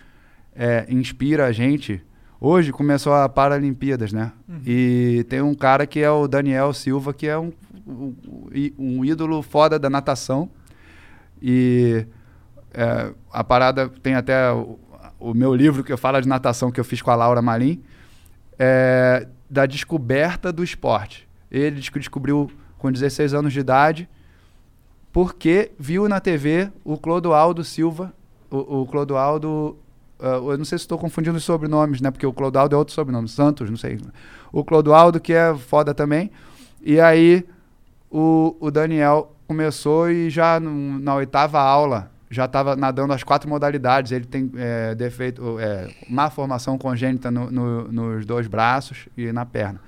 é, 0.56 0.86
inspira 0.90 1.46
a 1.46 1.52
gente. 1.52 2.04
Hoje 2.42 2.72
começou 2.72 3.14
a 3.14 3.30
Paralimpíadas, 3.30 4.12
né? 4.12 4.32
E 4.66 5.26
tem 5.30 5.42
um 5.42 5.54
cara 5.54 5.86
que 5.86 6.00
é 6.00 6.10
o 6.10 6.28
Daniel 6.28 6.74
Silva, 6.74 7.14
que 7.14 7.28
é 7.28 7.38
um, 7.38 7.52
um, 7.86 8.16
um 8.78 9.06
ídolo 9.06 9.42
foda 9.44 9.78
da 9.78 9.90
natação. 9.90 10.50
E 11.42 12.06
é, 12.74 13.12
a 13.32 13.44
parada 13.44 13.90
tem 13.90 14.16
até 14.16 14.52
o, 14.52 14.80
o 15.20 15.34
meu 15.34 15.54
livro 15.54 15.84
que 15.84 15.92
eu 15.92 15.98
falo 15.98 16.20
de 16.20 16.28
natação 16.28 16.72
que 16.72 16.80
eu 16.80 16.86
fiz 16.86 17.02
com 17.02 17.12
a 17.12 17.16
Laura 17.16 17.42
Malim, 17.42 17.84
é, 18.58 19.28
da 19.50 19.66
descoberta 19.66 20.52
do 20.52 20.64
esporte. 20.64 21.28
Ele 21.52 21.82
descobriu 21.82 22.50
com 22.80 22.92
16 22.92 23.34
anos 23.36 23.54
de 23.54 23.60
idade 23.60 24.10
porque 25.12 25.72
viu 25.78 26.08
na 26.08 26.20
TV 26.20 26.72
o 26.84 26.98
Clodoaldo 26.98 27.64
Silva, 27.64 28.14
o, 28.50 28.82
o 28.82 28.86
Clodoaldo, 28.86 29.78
ah, 30.20 30.36
eu 30.38 30.58
não 30.58 30.66
sei 30.66 30.78
se 30.78 30.84
estou 30.84 30.98
confundindo 30.98 31.38
os 31.38 31.44
sobrenomes, 31.44 32.00
né? 32.02 32.12
Porque 32.12 32.26
o 32.26 32.34
Clodoaldo 32.34 32.76
é 32.76 32.78
outro 32.78 32.94
sobrenome, 32.94 33.28
Santos, 33.28 33.70
não 33.70 33.78
sei. 33.78 34.00
O 34.52 34.64
Clodoaldo, 34.64 35.20
que 35.20 35.34
é 35.34 35.54
foda 35.56 35.94
também. 35.94 36.32
E 36.82 37.00
aí 37.00 37.44
o, 38.10 38.56
o 38.60 38.70
Daniel 38.72 39.36
começou 39.48 40.10
e 40.12 40.30
já 40.30 40.60
no- 40.60 41.00
na 41.00 41.16
oitava 41.16 41.60
aula 41.60 42.12
já 42.32 42.46
estava 42.46 42.76
nadando 42.76 43.12
as 43.12 43.24
quatro 43.24 43.50
modalidades. 43.50 44.12
Ele 44.12 44.26
tem 44.26 44.52
é, 44.56 44.94
defeito, 44.94 45.60
é, 45.60 45.90
má 46.08 46.30
formação 46.30 46.78
congênita 46.78 47.32
no- 47.32 47.50
no- 47.50 47.92
nos 47.92 48.26
dois 48.28 48.46
braços 48.48 49.08
e 49.18 49.32
na 49.32 49.44
perna. 49.48 49.82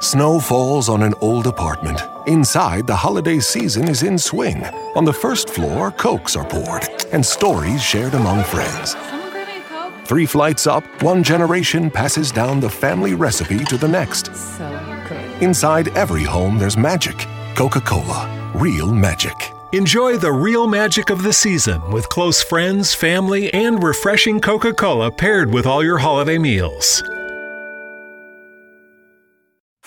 Caralho. 0.00 0.04
Snow 0.04 0.40
falls 0.40 0.88
on 0.88 1.02
an 1.02 1.14
old 1.20 1.46
apartment. 1.46 2.00
Inside, 2.26 2.86
the 2.86 2.96
holiday 2.96 3.38
season 3.38 3.88
is 3.88 4.02
in 4.02 4.18
swing. 4.18 4.64
On 4.96 5.04
the 5.04 5.12
first 5.12 5.50
floor, 5.50 5.90
cokes 5.92 6.36
are 6.36 6.44
poured 6.44 6.88
and 7.12 7.24
stories 7.24 7.82
shared 7.82 8.14
among 8.14 8.44
friends. 8.44 8.92
Someone 8.92 9.30
grab 9.30 9.48
me 9.48 9.56
a 9.58 9.62
Coke? 9.62 10.06
Three 10.06 10.26
flights 10.26 10.66
up, 10.66 10.84
one 11.02 11.22
generation 11.22 11.90
passes 11.90 12.30
down 12.30 12.60
the 12.60 12.70
family 12.70 13.14
recipe 13.14 13.64
to 13.64 13.76
the 13.76 13.88
next. 13.88 14.34
So 14.34 14.68
good. 15.08 15.42
Inside 15.42 15.88
every 15.96 16.24
home, 16.24 16.58
there's 16.58 16.76
magic. 16.76 17.26
Coca 17.54 17.80
Cola, 17.80 18.52
real 18.54 18.92
magic. 18.92 19.52
Enjoy 19.72 20.16
the 20.16 20.32
real 20.32 20.66
magic 20.66 21.10
of 21.10 21.22
the 21.22 21.32
season 21.32 21.80
with 21.92 22.08
close 22.08 22.42
friends, 22.42 22.92
family, 22.92 23.52
and 23.54 23.82
refreshing 23.82 24.40
Coca 24.40 24.72
Cola 24.72 25.12
paired 25.12 25.52
with 25.52 25.64
all 25.64 25.84
your 25.84 25.98
holiday 25.98 26.38
meals. 26.38 27.02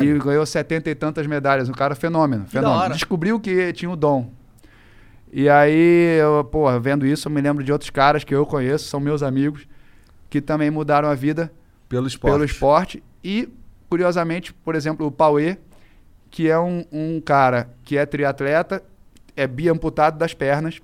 E 0.00 0.18
ganhou 0.18 0.44
setenta 0.46 0.88
e 0.90 0.94
tantas 0.94 1.26
medalhas. 1.26 1.68
Um 1.68 1.72
cara 1.72 1.94
fenômeno. 1.94 2.46
fenômeno. 2.46 2.80
hora. 2.80 2.94
Descobriu 2.94 3.38
que 3.38 3.72
tinha 3.72 3.90
o 3.90 3.96
dom. 3.96 4.30
E 5.32 5.48
aí, 5.48 6.18
eu, 6.20 6.44
porra, 6.44 6.78
vendo 6.78 7.06
isso, 7.06 7.28
eu 7.28 7.32
me 7.32 7.40
lembro 7.40 7.64
de 7.64 7.72
outros 7.72 7.90
caras 7.90 8.22
que 8.22 8.34
eu 8.34 8.44
conheço, 8.44 8.84
são 8.84 9.00
meus 9.00 9.22
amigos, 9.22 9.66
que 10.28 10.40
também 10.40 10.70
mudaram 10.70 11.08
a 11.08 11.14
vida 11.14 11.50
Pelo 11.88 12.06
esporte. 12.06 12.32
pelo 12.32 12.44
esporte. 12.44 13.02
E, 13.24 13.48
curiosamente, 13.88 14.52
por 14.52 14.74
exemplo, 14.74 15.06
o 15.06 15.10
Pauê, 15.10 15.56
que 16.30 16.50
é 16.50 16.58
um, 16.58 16.84
um 16.92 17.20
cara 17.20 17.70
que 17.82 17.96
é 17.96 18.04
triatleta, 18.04 18.82
é 19.34 19.46
biamputado 19.46 20.18
das 20.18 20.34
pernas, 20.34 20.80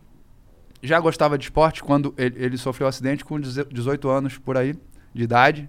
já 0.82 0.98
gostava 0.98 1.36
de 1.36 1.44
esporte 1.44 1.82
quando 1.82 2.14
ele, 2.16 2.42
ele 2.42 2.56
sofreu 2.56 2.86
um 2.86 2.88
acidente 2.88 3.24
com 3.24 3.38
18 3.38 4.08
anos 4.08 4.38
por 4.38 4.56
aí 4.56 4.74
de 5.12 5.24
idade. 5.24 5.68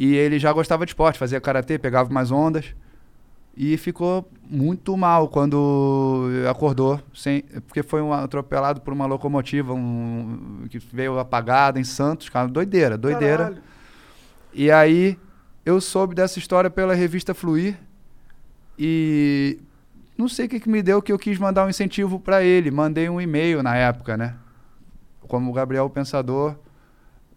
E 0.00 0.14
ele 0.14 0.38
já 0.38 0.52
gostava 0.52 0.86
de 0.86 0.90
esporte, 0.90 1.18
fazia 1.18 1.40
karatê, 1.40 1.76
pegava 1.76 2.08
umas 2.08 2.30
ondas. 2.30 2.72
E 3.56 3.76
ficou 3.76 4.30
muito 4.48 4.96
mal 4.96 5.28
quando 5.28 6.28
acordou, 6.48 7.00
sem, 7.12 7.42
porque 7.66 7.82
foi 7.82 8.00
um 8.00 8.12
atropelado 8.12 8.80
por 8.80 8.92
uma 8.92 9.06
locomotiva 9.06 9.74
um, 9.74 10.66
que 10.70 10.78
veio 10.78 11.18
apagada 11.18 11.80
em 11.80 11.84
Santos, 11.84 12.28
cara, 12.28 12.46
doideira, 12.46 12.96
doideira. 12.96 13.44
Caralho. 13.44 13.62
E 14.54 14.70
aí 14.70 15.18
eu 15.66 15.80
soube 15.80 16.14
dessa 16.14 16.38
história 16.38 16.70
pela 16.70 16.94
revista 16.94 17.34
Fluir 17.34 17.76
e 18.78 19.58
não 20.16 20.28
sei 20.28 20.46
o 20.46 20.48
que, 20.48 20.60
que 20.60 20.68
me 20.68 20.80
deu 20.80 21.02
que 21.02 21.10
eu 21.10 21.18
quis 21.18 21.40
mandar 21.40 21.66
um 21.66 21.68
incentivo 21.68 22.20
para 22.20 22.44
ele. 22.44 22.70
Mandei 22.70 23.08
um 23.08 23.20
e-mail 23.20 23.64
na 23.64 23.74
época, 23.74 24.16
né? 24.16 24.36
Como 25.26 25.50
o 25.50 25.52
Gabriel 25.52 25.90
Pensador. 25.90 26.54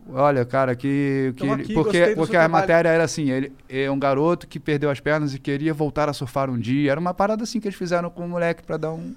Olha, 0.10 0.44
cara, 0.44 0.76
que, 0.76 1.34
que 1.36 1.40
Tamo 1.40 1.54
ele- 1.54 1.64
aqui, 1.64 1.74
porque 1.74 2.14
porque 2.16 2.36
a 2.36 2.42
trabalho. 2.42 2.52
matéria 2.62 2.90
era 2.90 3.04
assim, 3.04 3.30
ele 3.30 3.54
é 3.70 3.90
um 3.90 3.98
garoto 4.00 4.48
que 4.48 4.60
perdeu 4.60 4.90
as 4.90 5.00
pernas 5.00 5.34
e 5.34 5.40
queria 5.40 5.74
voltar 5.74 6.10
a 6.10 6.14
surfar 6.14 6.50
um 6.50 6.58
dia. 6.58 6.92
Era 6.92 7.00
uma 7.00 7.14
parada 7.14 7.44
assim 7.44 7.60
que 7.60 7.68
eles 7.68 7.78
fizeram 7.78 8.10
com 8.10 8.26
o 8.26 8.30
moleque 8.30 8.64
para 8.64 8.78
dar 8.78 8.92
um 8.92 9.14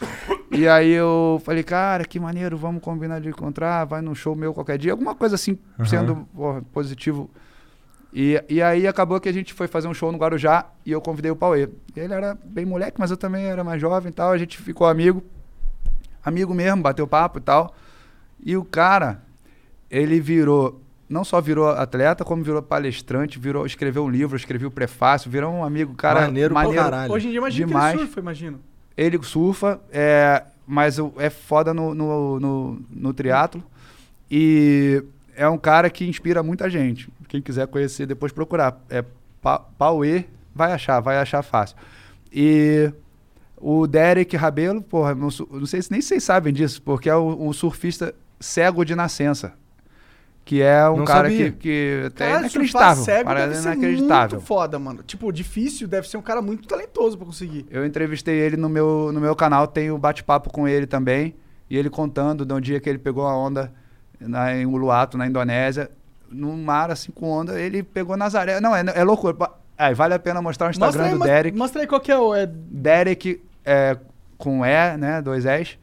e 0.50 0.66
aí 0.66 0.90
eu 0.90 1.40
falei, 1.44 1.62
cara, 1.62 2.04
que 2.04 2.18
maneiro, 2.18 2.56
vamos 2.56 2.82
combinar 2.82 3.20
de 3.20 3.28
encontrar, 3.28 3.84
vai 3.84 4.00
num 4.02 4.14
show 4.14 4.34
meu 4.34 4.52
qualquer 4.52 4.78
dia, 4.78 4.92
alguma 4.92 5.14
coisa 5.14 5.36
assim, 5.36 5.56
sendo 5.84 6.26
porra, 6.34 6.62
positivo. 6.72 7.30
E, 8.12 8.42
e 8.48 8.60
aí 8.60 8.86
acabou 8.86 9.18
que 9.20 9.28
a 9.28 9.32
gente 9.32 9.54
foi 9.54 9.66
fazer 9.66 9.88
um 9.88 9.94
show 9.94 10.12
no 10.12 10.18
Guarujá 10.18 10.66
e 10.84 10.90
eu 10.92 11.00
convidei 11.00 11.30
o 11.30 11.36
Pauê. 11.36 11.68
Ele 11.96 12.12
era 12.12 12.36
bem 12.44 12.66
moleque, 12.66 12.98
mas 12.98 13.10
eu 13.10 13.16
também 13.16 13.44
era 13.46 13.62
mais 13.64 13.80
jovem 13.80 14.10
e 14.10 14.14
tal, 14.14 14.32
a 14.32 14.38
gente 14.38 14.58
ficou 14.58 14.86
amigo, 14.86 15.22
amigo 16.24 16.52
mesmo, 16.52 16.82
bateu 16.82 17.06
papo 17.06 17.38
e 17.38 17.42
tal. 17.42 17.74
E 18.44 18.56
o 18.56 18.64
cara, 18.64 19.22
ele 19.92 20.18
virou, 20.18 20.80
não 21.08 21.22
só 21.22 21.40
virou 21.40 21.68
atleta, 21.68 22.24
como 22.24 22.42
virou 22.42 22.62
palestrante, 22.62 23.38
virou, 23.38 23.66
escreveu 23.66 24.04
um 24.04 24.08
livro, 24.08 24.34
escreveu 24.36 24.68
um 24.68 24.72
prefácio, 24.72 25.30
virou 25.30 25.52
um 25.52 25.62
amigo, 25.62 25.94
cara, 25.94 26.22
Maneiro 26.22 26.54
pra 26.54 26.72
caralho. 26.74 27.12
Hoje 27.12 27.26
em 27.28 27.30
dia, 27.30 27.38
imagina 27.38 27.66
que 27.66 27.72
demais. 27.72 27.94
ele 27.94 28.02
surfa, 28.06 28.20
imagino. 28.20 28.60
Ele 28.96 29.22
surfa, 29.22 29.80
é, 29.92 30.42
mas 30.66 30.98
o- 30.98 31.12
é 31.18 31.28
foda 31.28 31.74
no, 31.74 31.94
no, 31.94 32.40
no, 32.40 32.80
no 32.90 33.12
triatlo. 33.12 33.62
E 34.30 35.02
é 35.36 35.46
um 35.48 35.58
cara 35.58 35.90
que 35.90 36.06
inspira 36.08 36.42
muita 36.42 36.68
gente. 36.70 37.08
Quem 37.28 37.42
quiser 37.42 37.66
conhecer, 37.66 38.06
depois 38.06 38.32
procurar. 38.32 38.80
É 38.88 39.04
Pa- 39.42 39.58
Pauê, 39.58 40.24
vai 40.54 40.72
achar, 40.72 41.00
vai 41.00 41.18
achar 41.18 41.42
fácil. 41.42 41.76
E 42.32 42.92
o 43.56 43.86
Derek 43.86 44.36
Rabelo, 44.36 44.80
porra, 44.80 45.14
não, 45.14 45.28
não 45.50 45.66
sei 45.66 45.82
se 45.82 45.90
nem 45.90 46.00
vocês 46.00 46.22
sabem 46.22 46.52
disso, 46.52 46.80
porque 46.82 47.08
é 47.10 47.14
o, 47.16 47.48
o 47.48 47.52
surfista 47.52 48.14
cego 48.40 48.84
de 48.84 48.94
nascença. 48.94 49.54
Que 50.44 50.60
é 50.60 50.88
um 50.88 50.96
Não 50.98 51.04
cara 51.04 51.28
sabia. 51.30 51.52
que, 51.52 51.58
que 51.58 52.02
até 52.06 52.24
é 52.24 52.32
Cara, 52.32 52.48
surfar 52.48 52.62
inacreditável. 52.62 53.04
cego 53.04 53.24
parada 53.24 53.46
deve 53.48 53.60
ser 53.62 53.72
inacreditável. 53.72 54.36
muito 54.38 54.46
foda, 54.46 54.78
mano. 54.78 55.02
Tipo, 55.04 55.32
difícil, 55.32 55.86
deve 55.86 56.08
ser 56.08 56.16
um 56.16 56.22
cara 56.22 56.42
muito 56.42 56.66
talentoso 56.66 57.16
pra 57.16 57.26
conseguir. 57.26 57.64
Eu 57.70 57.86
entrevistei 57.86 58.34
ele 58.40 58.56
no 58.56 58.68
meu, 58.68 59.10
no 59.12 59.20
meu 59.20 59.36
canal, 59.36 59.68
tem 59.68 59.90
o 59.92 59.98
bate-papo 59.98 60.50
com 60.52 60.66
ele 60.66 60.86
também. 60.86 61.34
E 61.70 61.76
ele 61.76 61.88
contando 61.88 62.44
de 62.44 62.52
um 62.52 62.60
dia 62.60 62.80
que 62.80 62.88
ele 62.88 62.98
pegou 62.98 63.26
a 63.26 63.36
onda 63.36 63.72
na, 64.20 64.54
em 64.54 64.66
Uluwatu, 64.66 65.16
na 65.16 65.26
Indonésia, 65.26 65.90
num 66.28 66.56
mar 66.56 66.90
assim 66.90 67.12
com 67.12 67.30
onda, 67.30 67.60
ele 67.60 67.82
pegou 67.82 68.16
Nazaré. 68.16 68.60
Não, 68.60 68.74
é, 68.74 68.84
é 68.94 69.04
loucura. 69.04 69.36
Aí 69.78 69.94
vale 69.94 70.14
a 70.14 70.18
pena 70.18 70.42
mostrar 70.42 70.66
o 70.66 70.70
Instagram 70.70 71.04
aí, 71.04 71.12
do 71.12 71.20
Derek. 71.20 71.56
Mostra 71.56 71.82
aí 71.82 71.86
qual 71.86 72.00
que 72.00 72.10
é 72.10 72.18
o... 72.18 72.34
É 72.34 72.46
Derek 72.46 73.40
é, 73.64 73.96
com 74.36 74.64
E, 74.66 74.96
né? 74.96 75.22
Dois 75.22 75.46
S. 75.46 75.78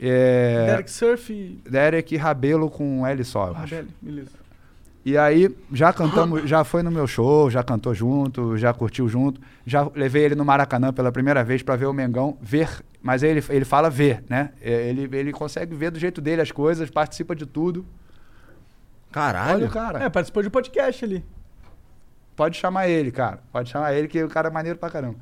É, 0.00 0.66
Derek 0.66 0.90
Surf... 0.90 1.60
Derek 1.68 2.16
Rabelo 2.16 2.70
com 2.70 3.06
L 3.06 3.24
só, 3.24 3.48
eu 3.48 3.54
Ah, 3.56 3.60
acho. 3.62 3.74
beleza, 3.74 3.88
beleza. 4.00 4.30
E 5.04 5.16
aí, 5.16 5.54
já 5.72 5.90
cantamos, 5.92 6.48
já 6.48 6.62
foi 6.64 6.82
no 6.82 6.90
meu 6.90 7.06
show, 7.06 7.50
já 7.50 7.62
cantou 7.62 7.94
junto, 7.94 8.56
já 8.58 8.74
curtiu 8.74 9.08
junto. 9.08 9.40
Já 9.64 9.88
levei 9.94 10.22
ele 10.24 10.34
no 10.34 10.44
Maracanã 10.44 10.92
pela 10.92 11.10
primeira 11.10 11.42
vez 11.42 11.62
para 11.62 11.76
ver 11.76 11.86
o 11.86 11.92
Mengão, 11.94 12.36
ver, 12.42 12.68
mas 13.00 13.22
ele, 13.22 13.42
ele 13.48 13.64
fala 13.64 13.88
ver, 13.88 14.22
né? 14.28 14.50
É, 14.60 14.88
Ele, 14.90 15.08
ele 15.16 15.32
consegue 15.32 15.74
ver 15.74 15.90
do 15.90 15.98
jeito 15.98 16.20
dele 16.20 16.42
as 16.42 16.50
coisas, 16.52 16.90
participa 16.90 17.34
de 17.34 17.46
tudo. 17.46 17.86
Caralho. 19.10 19.54
Olha 19.60 19.66
o 19.66 19.70
cara. 19.70 20.02
É, 20.04 20.08
participou 20.10 20.42
de 20.42 20.50
podcast 20.50 21.02
ali. 21.04 21.24
Pode 22.36 22.56
chamar 22.58 22.88
ele, 22.88 23.10
cara. 23.10 23.40
Pode 23.50 23.70
chamar 23.70 23.94
ele, 23.94 24.06
que 24.08 24.22
o 24.22 24.28
cara 24.28 24.48
é 24.48 24.50
maneiro 24.52 24.78
pra 24.78 24.90
caramba. 24.90 25.16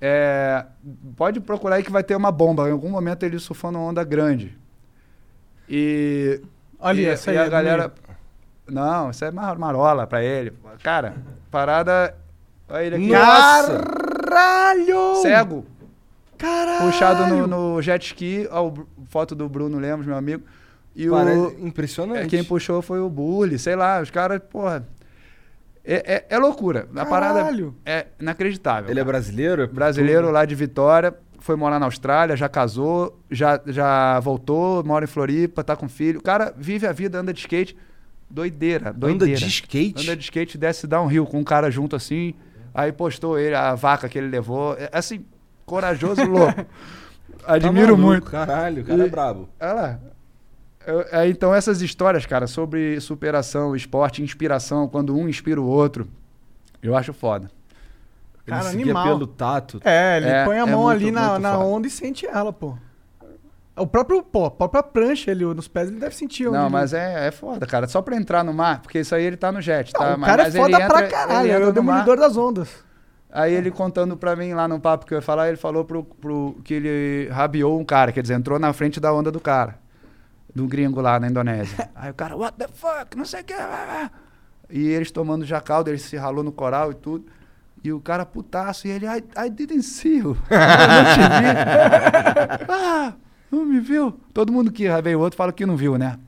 É, 0.00 0.64
pode 1.16 1.40
procurar 1.40 1.76
aí 1.76 1.82
que 1.82 1.90
vai 1.92 2.02
ter 2.02 2.16
uma 2.16 2.32
bomba. 2.32 2.68
Em 2.68 2.72
algum 2.72 2.88
momento 2.88 3.22
ele 3.24 3.38
surfando 3.38 3.78
uma 3.78 3.88
onda 3.88 4.02
grande. 4.02 4.56
E. 5.68 6.40
Ali, 6.80 7.02
e, 7.02 7.06
essa 7.06 7.30
e 7.32 7.36
aí, 7.36 7.42
a 7.42 7.44
do 7.44 7.50
galera. 7.50 7.92
Não, 8.66 9.10
isso 9.10 9.24
é 9.24 9.30
mar- 9.30 9.58
marola 9.58 10.06
pra 10.06 10.22
ele. 10.22 10.52
Cara, 10.82 11.14
parada. 11.50 12.14
Olha 12.68 12.82
ele 12.84 12.96
aqui. 12.96 13.08
Nossa! 13.08 13.80
Caralho! 14.24 15.16
Cego. 15.22 15.66
Caralho! 16.38 16.90
Puxado 16.90 17.26
no, 17.26 17.46
no 17.46 17.82
jet 17.82 18.06
ski. 18.06 18.48
Ó, 18.50 18.72
foto 19.08 19.34
do 19.34 19.48
Bruno 19.48 19.78
Lemos, 19.78 20.06
meu 20.06 20.16
amigo. 20.16 20.42
E 20.96 21.08
Parece 21.08 21.38
o. 21.38 21.66
impressionante. 21.66 22.22
É, 22.24 22.28
quem 22.28 22.42
puxou 22.44 22.80
foi 22.80 23.00
o 23.00 23.08
Bully, 23.10 23.58
sei 23.58 23.76
lá, 23.76 24.00
os 24.00 24.10
caras, 24.10 24.40
porra. 24.50 24.86
É, 25.84 26.14
é, 26.14 26.26
é 26.28 26.38
loucura. 26.38 26.88
A 26.94 27.06
parada 27.06 27.40
Caralho. 27.40 27.74
é 27.84 28.06
inacreditável. 28.20 28.90
Ele 28.90 29.00
é 29.00 29.04
brasileiro? 29.04 29.68
brasileiro 29.68 30.30
lá 30.30 30.44
de 30.44 30.54
Vitória, 30.54 31.14
foi 31.38 31.56
morar 31.56 31.78
na 31.78 31.86
Austrália, 31.86 32.36
já 32.36 32.48
casou, 32.48 33.18
já, 33.30 33.60
já 33.66 34.20
voltou, 34.20 34.84
mora 34.84 35.04
em 35.04 35.08
Floripa, 35.08 35.64
tá 35.64 35.74
com 35.74 35.88
filho. 35.88 36.20
O 36.20 36.22
cara 36.22 36.54
vive 36.56 36.86
a 36.86 36.92
vida, 36.92 37.18
anda 37.18 37.32
de 37.32 37.40
skate. 37.40 37.76
Doideira, 38.28 38.92
doideira. 38.92 39.40
de 39.40 39.46
skate? 39.46 40.04
Anda 40.04 40.16
de 40.16 40.22
skate, 40.22 40.56
desce 40.56 40.86
dá 40.86 41.00
um 41.02 41.06
rio 41.06 41.26
com 41.26 41.38
um 41.40 41.44
cara 41.44 41.70
junto 41.70 41.96
assim. 41.96 42.34
Aí 42.72 42.92
postou 42.92 43.38
ele, 43.38 43.54
a 43.54 43.74
vaca 43.74 44.08
que 44.08 44.18
ele 44.18 44.28
levou. 44.28 44.74
É, 44.74 44.88
assim, 44.92 45.24
corajoso, 45.66 46.24
louco. 46.24 46.64
Tá 47.40 47.54
Admiro 47.54 47.96
maluco, 47.96 48.02
muito. 48.02 48.30
Caralho, 48.30 48.82
o 48.82 48.84
cara 48.84 49.06
é 49.06 49.08
brabo. 49.08 49.48
Olha 49.58 49.72
lá. 49.72 50.00
É, 51.12 51.28
então, 51.28 51.54
essas 51.54 51.82
histórias, 51.82 52.24
cara, 52.26 52.46
sobre 52.46 52.98
superação, 53.00 53.76
esporte, 53.76 54.22
inspiração, 54.22 54.88
quando 54.88 55.14
um 55.14 55.28
inspira 55.28 55.60
o 55.60 55.66
outro, 55.66 56.08
eu 56.82 56.96
acho 56.96 57.12
foda. 57.12 57.50
Ele 58.46 58.56
Cara, 58.56 58.68
animal. 58.70 59.04
pelo 59.04 59.26
tato. 59.26 59.80
É, 59.84 60.16
ele 60.16 60.26
É- 60.28 60.44
põe 60.44 60.56
a 60.58 60.62
é 60.62 60.64
mão 60.66 60.82
muito- 60.84 60.96
ali 61.02 61.10
na, 61.12 61.38
na 61.38 61.52
foda. 61.52 61.64
onda 61.64 61.86
e 61.86 61.90
sente 61.90 62.26
ela, 62.26 62.52
pô. 62.52 62.74
O 63.76 63.86
próprio, 63.86 64.22
pô, 64.22 64.46
a 64.46 64.50
própria 64.50 64.82
prancha 64.82 65.30
ali 65.30 65.44
nos 65.44 65.68
pés, 65.68 65.88
ele 65.88 66.00
deve 66.00 66.14
sentir. 66.14 66.50
Não, 66.50 66.62
ele- 66.64 66.70
mas 66.72 66.92
é, 66.92 67.28
é 67.28 67.30
foda, 67.30 67.64
cara. 67.66 67.86
Só 67.86 68.02
pra 68.02 68.16
entrar 68.16 68.42
no 68.42 68.52
mar, 68.52 68.80
porque 68.82 68.98
isso 69.00 69.14
aí 69.14 69.22
ele 69.24 69.36
tá 69.36 69.52
no 69.52 69.60
jet, 69.60 69.92
Não, 69.94 70.00
tá? 70.00 70.14
o 70.14 70.18
Mas- 70.18 70.30
cara 70.30 70.42
mas 70.44 70.54
é 70.54 70.58
ele 70.58 70.64
foda 70.72 70.76
pra 70.88 70.98
entra- 71.04 71.08
caralho, 71.08 71.50
ele 71.52 71.64
é 71.64 71.66
o 71.68 71.72
demolidor 71.72 72.16
das 72.18 72.36
ondas. 72.36 72.68
Aí 73.32 73.54
ele 73.54 73.70
contando 73.70 74.16
pra 74.16 74.34
mim 74.34 74.52
lá 74.54 74.66
no 74.66 74.80
papo 74.80 75.06
que 75.06 75.14
eu 75.14 75.18
ia 75.18 75.22
falar, 75.22 75.48
ele 75.48 75.56
falou 75.56 75.84
pro, 75.84 76.02
pro 76.02 76.56
que 76.64 76.74
ele 76.74 77.28
rabiou 77.30 77.78
um 77.78 77.84
cara, 77.84 78.10
quer 78.10 78.22
dizer, 78.22 78.34
entrou 78.34 78.58
na 78.58 78.72
frente 78.72 78.98
da 78.98 79.12
onda 79.14 79.30
do 79.30 79.38
cara, 79.40 79.78
do 80.54 80.66
gringo 80.66 81.00
lá 81.00 81.18
na 81.18 81.28
Indonésia. 81.28 81.90
Aí 81.94 82.10
o 82.10 82.14
cara, 82.14 82.36
what 82.36 82.56
the 82.56 82.68
fuck, 82.68 83.16
não 83.16 83.24
sei 83.24 83.40
o 83.40 83.44
que. 83.44 83.54
E 84.70 84.88
eles 84.88 85.10
tomando 85.10 85.44
jacal, 85.44 85.84
ele 85.86 85.98
se 85.98 86.16
ralou 86.16 86.44
no 86.44 86.52
coral 86.52 86.92
e 86.92 86.94
tudo. 86.94 87.26
E 87.82 87.92
o 87.92 88.00
cara 88.00 88.26
putaço, 88.26 88.86
e 88.86 88.90
ele, 88.90 89.06
I, 89.06 89.24
I 89.46 89.50
didn't 89.50 89.82
see 89.82 90.18
you. 90.18 90.36
Eu 90.50 90.58
não 90.88 91.04
te 91.14 91.20
vi. 91.20 92.64
ah, 92.68 93.14
não 93.50 93.64
me 93.64 93.80
viu? 93.80 94.12
Todo 94.34 94.52
mundo 94.52 94.70
que 94.70 94.86
veio 95.02 95.18
o 95.18 95.22
outro 95.22 95.36
fala 95.36 95.52
que 95.52 95.64
não 95.64 95.76
viu, 95.76 95.96
né? 95.96 96.18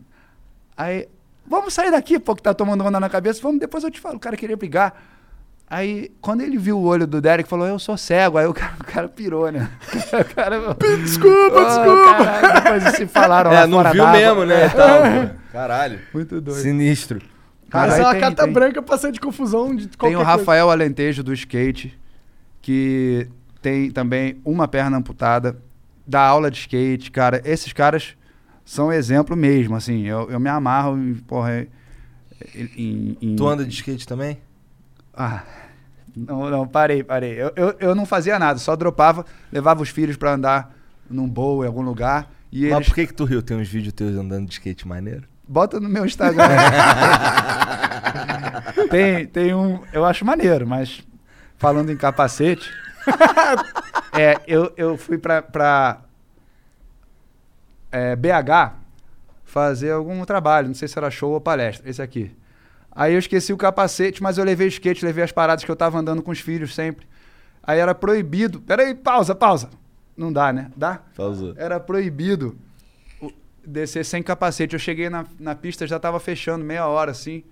Aí, 0.77 1.09
vamos 1.47 1.75
sair 1.75 1.91
daqui, 1.91 2.19
pô, 2.19 2.35
que 2.35 2.43
tá 2.43 2.55
tomando 2.55 2.83
onda 2.83 2.99
na 2.99 3.11
cabeça, 3.11 3.41
vamos, 3.43 3.61
depois 3.61 3.85
eu 3.85 3.91
te 3.91 4.01
falo. 4.01 4.17
O 4.17 4.21
cara 4.21 4.37
queria 4.37 4.57
brigar. 4.57 4.95
Aí, 5.75 6.11
quando 6.21 6.43
ele 6.43 6.59
viu 6.59 6.77
o 6.79 6.83
olho 6.85 7.07
do 7.07 7.19
Derek, 7.19 7.49
falou, 7.49 7.67
eu 7.67 7.79
sou 7.79 7.97
cego. 7.97 8.37
Aí 8.37 8.45
o 8.47 8.53
cara, 8.53 8.75
o 8.79 8.85
cara 8.85 9.09
pirou, 9.09 9.51
né? 9.51 9.71
O 10.13 10.35
cara, 10.35 10.61
Desculpa, 11.03 11.57
"Oh, 11.57 11.65
desculpa. 11.65 12.15
caralho." 12.15 12.55
Depois 12.63 12.83
eles 12.85 12.97
se 12.97 13.07
falaram 13.07 13.51
lá 13.51 13.61
É, 13.63 13.67
não 13.67 13.79
fora 13.79 13.91
viu 13.93 14.07
mesmo, 14.09 14.45
né? 14.45 14.69
Tal. 14.69 15.31
Caralho. 15.51 15.99
Muito 16.13 16.41
doido. 16.43 16.61
Sinistro. 16.61 17.23
Cara, 17.71 17.87
Mas 17.87 17.95
isso 17.99 18.03
é 18.03 18.07
uma 18.13 18.21
carta 18.21 18.45
tem- 18.45 18.53
branca 18.53 18.83
pra 18.83 18.99
sair 18.99 19.13
de 19.13 19.21
confusão 19.21 19.75
de 19.75 19.89
qualquer 19.97 20.09
Tem 20.09 20.17
o 20.17 20.19
coisa. 20.27 20.31
Rafael 20.31 20.71
Alentejo 20.71 21.23
do 21.23 21.33
skate, 21.33 21.99
que 22.61 23.27
tem 23.63 23.91
também 23.91 24.39
uma 24.45 24.69
perna 24.69 24.99
amputada, 24.99 25.57
dá 26.07 26.21
aula 26.21 26.51
de 26.51 26.59
skate, 26.59 27.11
cara. 27.11 27.41
Esses 27.47 27.73
caras 27.73 28.15
são 28.63 28.93
exemplo 28.93 29.35
mesmo, 29.35 29.75
assim. 29.75 30.03
Eu, 30.07 30.31
eu 30.31 30.39
me 30.39 30.51
amarro 30.51 30.99
porra, 31.27 31.67
em, 32.55 33.17
em- 33.23 33.37
Tu 33.37 33.49
anda 33.49 33.65
de 33.65 33.73
skate 33.73 34.07
também? 34.07 34.37
Ah, 35.15 35.43
não, 36.17 36.51
não, 36.51 36.67
parei, 36.67 37.03
parei. 37.03 37.41
Eu, 37.41 37.53
eu, 37.57 37.77
eu 37.81 37.95
não 37.95 38.05
fazia 38.05 38.39
nada, 38.39 38.59
só 38.59 38.77
dropava, 38.77 39.25
levava 39.51 39.83
os 39.83 39.89
filhos 39.89 40.17
pra 40.17 40.33
andar 40.33 40.75
num 41.09 41.29
bowl 41.29 41.65
em 41.65 41.67
algum 41.67 41.83
lugar. 41.83 42.31
E 42.51 42.65
Mas 42.65 42.73
eles... 42.73 42.89
por 42.89 42.95
que 42.95 43.07
que 43.07 43.15
tu 43.15 43.25
riu? 43.25 43.43
Tem 43.43 43.57
uns 43.57 43.69
vídeos 43.69 43.95
teus 43.95 44.17
andando 44.17 44.47
de 44.47 44.53
skate 44.53 44.87
maneiro? 44.87 45.25
Bota 45.49 45.81
no 45.81 45.89
meu 45.89 46.05
Instagram. 46.05 46.45
tem, 48.91 49.27
tem 49.27 49.55
um. 49.55 49.81
Eu 49.93 50.05
acho 50.05 50.25
maneiro, 50.25 50.67
mas 50.67 51.03
falando 51.57 51.91
em 51.91 51.97
capacete. 51.97 52.71
é, 54.13 54.41
eu, 54.47 54.73
eu 54.77 54.97
fui 54.97 55.19
pra, 55.19 55.43
pra 55.43 56.03
é, 57.91 58.15
BH 58.17 58.75
fazer 59.45 59.93
algum 59.93 60.25
trabalho, 60.25 60.69
não 60.69 60.75
sei 60.75 60.89
se 60.89 60.99
era 60.99 61.11
show 61.11 61.33
ou 61.33 61.41
palestra, 61.41 61.89
esse 61.89 62.01
aqui. 62.01 62.31
Aí 62.95 63.15
eu 63.15 63.19
esqueci 63.19 63.53
o 63.53 63.57
capacete, 63.57 64.23
mas 64.23 64.39
eu 64.39 64.45
levei 64.45 64.67
o 64.67 64.69
skate, 64.69 65.05
levei 65.05 65.25
as 65.25 65.33
paradas 65.33 65.65
que 65.65 65.71
eu 65.71 65.77
tava 65.77 65.99
andando 65.99 66.23
com 66.23 66.31
os 66.31 66.41
filhos 66.41 66.75
sempre. 66.75 67.07
Aí 67.63 67.79
era 67.79 67.95
proibido. 67.95 68.61
Peraí, 68.61 68.95
pausa, 68.95 69.35
pausa. 69.35 69.71
Não 70.17 70.33
dá, 70.33 70.53
né? 70.53 70.71
Dá? 70.77 71.01
Pausou. 71.17 71.55
Era 71.57 71.81
proibido 71.81 72.57
descer 73.65 74.05
sem 74.05 74.23
capacete. 74.23 74.75
Eu 74.75 74.79
cheguei 74.79 75.09
na, 75.09 75.25
na 75.39 75.55
pista, 75.55 75.87
já 75.87 75.99
tava 75.99 76.21
fechando, 76.21 76.65
meia 76.65 76.87
hora 76.87 77.11
assim. 77.11 77.43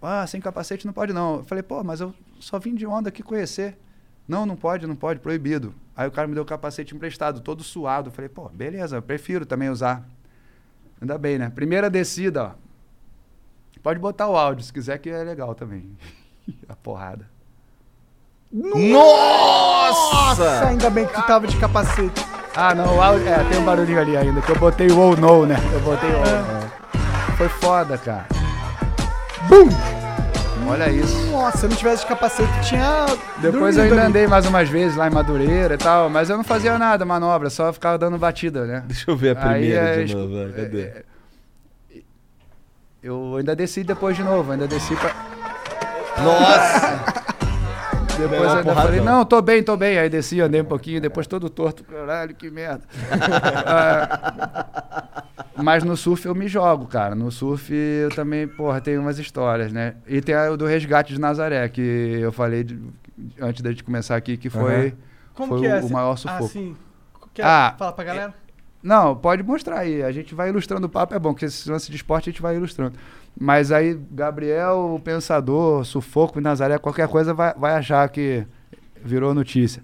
Ah, 0.00 0.26
sem 0.26 0.40
capacete 0.40 0.86
não 0.86 0.92
pode 0.92 1.12
não. 1.12 1.36
Eu 1.36 1.44
falei, 1.44 1.62
pô, 1.62 1.82
mas 1.82 2.00
eu 2.00 2.14
só 2.38 2.58
vim 2.58 2.74
de 2.74 2.86
onda 2.86 3.08
aqui 3.08 3.22
conhecer. 3.22 3.76
Não, 4.28 4.46
não 4.46 4.54
pode, 4.54 4.86
não 4.86 4.94
pode, 4.94 5.18
proibido. 5.20 5.74
Aí 5.96 6.06
o 6.06 6.10
cara 6.10 6.28
me 6.28 6.34
deu 6.34 6.42
o 6.42 6.46
capacete 6.46 6.94
emprestado, 6.94 7.40
todo 7.40 7.62
suado. 7.62 8.08
Eu 8.08 8.12
falei, 8.12 8.28
pô, 8.28 8.48
beleza, 8.48 8.96
eu 8.96 9.02
prefiro 9.02 9.44
também 9.44 9.68
usar. 9.68 10.06
Ainda 11.00 11.18
bem, 11.18 11.38
né? 11.38 11.50
Primeira 11.50 11.90
descida, 11.90 12.44
ó. 12.44 12.63
Pode 13.84 14.00
botar 14.00 14.26
o 14.28 14.36
áudio 14.36 14.64
se 14.64 14.72
quiser, 14.72 14.98
que 14.98 15.10
é 15.10 15.22
legal 15.22 15.54
também. 15.54 15.84
A 16.68 16.74
porrada. 16.74 17.26
Nossa, 18.52 20.68
ainda 20.68 20.88
bem 20.90 21.06
que 21.06 21.12
tu 21.12 21.22
tava 21.26 21.46
de 21.46 21.56
capacete. 21.56 22.24
Ah, 22.56 22.74
não, 22.74 22.96
o 22.96 23.02
áudio. 23.02 23.28
É, 23.28 23.44
tem 23.44 23.58
um 23.58 23.64
barulhinho 23.64 24.00
ali 24.00 24.16
ainda, 24.16 24.40
que 24.40 24.50
eu 24.50 24.58
botei 24.58 24.88
o 24.88 24.98
ou 24.98 25.16
no, 25.16 25.44
né? 25.46 25.56
Eu 25.72 25.80
botei 25.80 26.10
o 26.10 26.16
ou 26.16 26.24
no. 26.24 27.36
Foi 27.36 27.48
foda, 27.48 27.98
cara. 27.98 28.26
Bum! 29.48 29.68
Olha 30.68 30.88
isso. 30.88 31.14
Nossa, 31.30 31.58
se 31.58 31.66
eu 31.66 31.70
não 31.70 31.76
tivesse 31.76 32.02
de 32.02 32.08
capacete, 32.08 32.50
tinha. 32.62 33.04
Depois 33.42 33.74
dormido 33.74 33.78
eu 33.78 33.82
ainda 33.84 33.96
ali. 33.96 34.06
andei 34.06 34.26
mais 34.26 34.46
umas 34.46 34.68
vezes 34.68 34.96
lá 34.96 35.08
em 35.08 35.12
Madureira 35.12 35.74
e 35.74 35.78
tal, 35.78 36.08
mas 36.08 36.30
eu 36.30 36.36
não 36.38 36.44
fazia 36.44 36.78
nada, 36.78 37.04
manobra, 37.04 37.50
só 37.50 37.70
ficava 37.72 37.98
dando 37.98 38.16
batida, 38.16 38.64
né? 38.64 38.82
Deixa 38.86 39.10
eu 39.10 39.16
ver 39.16 39.36
a 39.36 39.48
Aí 39.48 39.60
primeira 39.60 40.00
é 40.00 40.04
de 40.04 40.14
novo. 40.14 40.34
vai, 40.34 40.52
Cadê? 40.52 40.80
é, 40.82 41.02
Eu 43.04 43.36
ainda 43.36 43.54
desci 43.54 43.84
depois 43.84 44.16
de 44.16 44.22
novo, 44.22 44.50
ainda 44.52 44.66
desci 44.66 44.96
pra. 44.96 45.14
Nossa! 46.22 47.04
Depois 48.16 48.42
eu 48.42 48.48
ainda 48.48 48.62
porrada, 48.62 48.82
falei, 48.86 49.00
não. 49.00 49.18
não, 49.18 49.24
tô 49.24 49.42
bem, 49.42 49.60
tô 49.60 49.76
bem. 49.76 49.98
Aí 49.98 50.08
desci, 50.08 50.40
andei 50.40 50.60
um 50.60 50.64
pouquinho, 50.64 51.00
depois 51.00 51.26
todo 51.26 51.50
torto. 51.50 51.82
Caralho, 51.84 52.34
que 52.34 52.48
merda. 52.50 52.82
Ah, 55.56 55.62
mas 55.62 55.84
no 55.84 55.96
surf 55.96 56.26
eu 56.26 56.34
me 56.34 56.48
jogo, 56.48 56.86
cara. 56.86 57.14
No 57.14 57.30
surf 57.30 57.72
eu 57.72 58.10
também, 58.10 58.46
porra, 58.48 58.80
tem 58.80 58.98
umas 58.98 59.18
histórias, 59.18 59.72
né? 59.72 59.94
E 60.06 60.20
tem 60.20 60.34
a- 60.34 60.50
o 60.50 60.56
do 60.56 60.66
resgate 60.66 61.12
de 61.12 61.20
Nazaré, 61.20 61.68
que 61.68 62.18
eu 62.20 62.32
falei 62.32 62.64
de- 62.64 62.78
antes 63.40 63.62
da 63.62 63.70
gente 63.70 63.84
começar 63.84 64.16
aqui, 64.16 64.36
que 64.36 64.50
foi. 64.50 64.94
Como 65.34 65.48
foi 65.50 65.60
que 65.60 65.66
é? 65.66 65.80
o, 65.80 65.86
o 65.86 65.92
maior 65.92 66.16
sufoco. 66.16 66.44
Ah, 66.44 66.48
sim. 66.48 66.76
Quer 67.32 67.44
Ah, 67.44 67.74
falar 67.78 67.92
pra 67.92 68.04
galera? 68.04 68.34
Não, 68.84 69.16
pode 69.16 69.42
mostrar 69.42 69.78
aí. 69.78 70.02
A 70.02 70.12
gente 70.12 70.34
vai 70.34 70.50
ilustrando 70.50 70.86
o 70.86 70.90
papo, 70.90 71.14
é 71.14 71.18
bom, 71.18 71.32
porque 71.32 71.46
esse 71.46 71.70
lance 71.70 71.90
de 71.90 71.96
esporte 71.96 72.28
a 72.28 72.32
gente 72.32 72.42
vai 72.42 72.54
ilustrando. 72.54 72.98
Mas 73.40 73.72
aí, 73.72 73.98
Gabriel, 74.10 74.94
o 74.94 75.00
Pensador, 75.00 75.86
Sufoco 75.86 76.38
Nazaré, 76.38 76.76
qualquer 76.76 77.08
coisa 77.08 77.32
vai, 77.32 77.54
vai 77.54 77.72
achar 77.72 78.06
que 78.10 78.46
virou 79.02 79.32
notícia. 79.32 79.82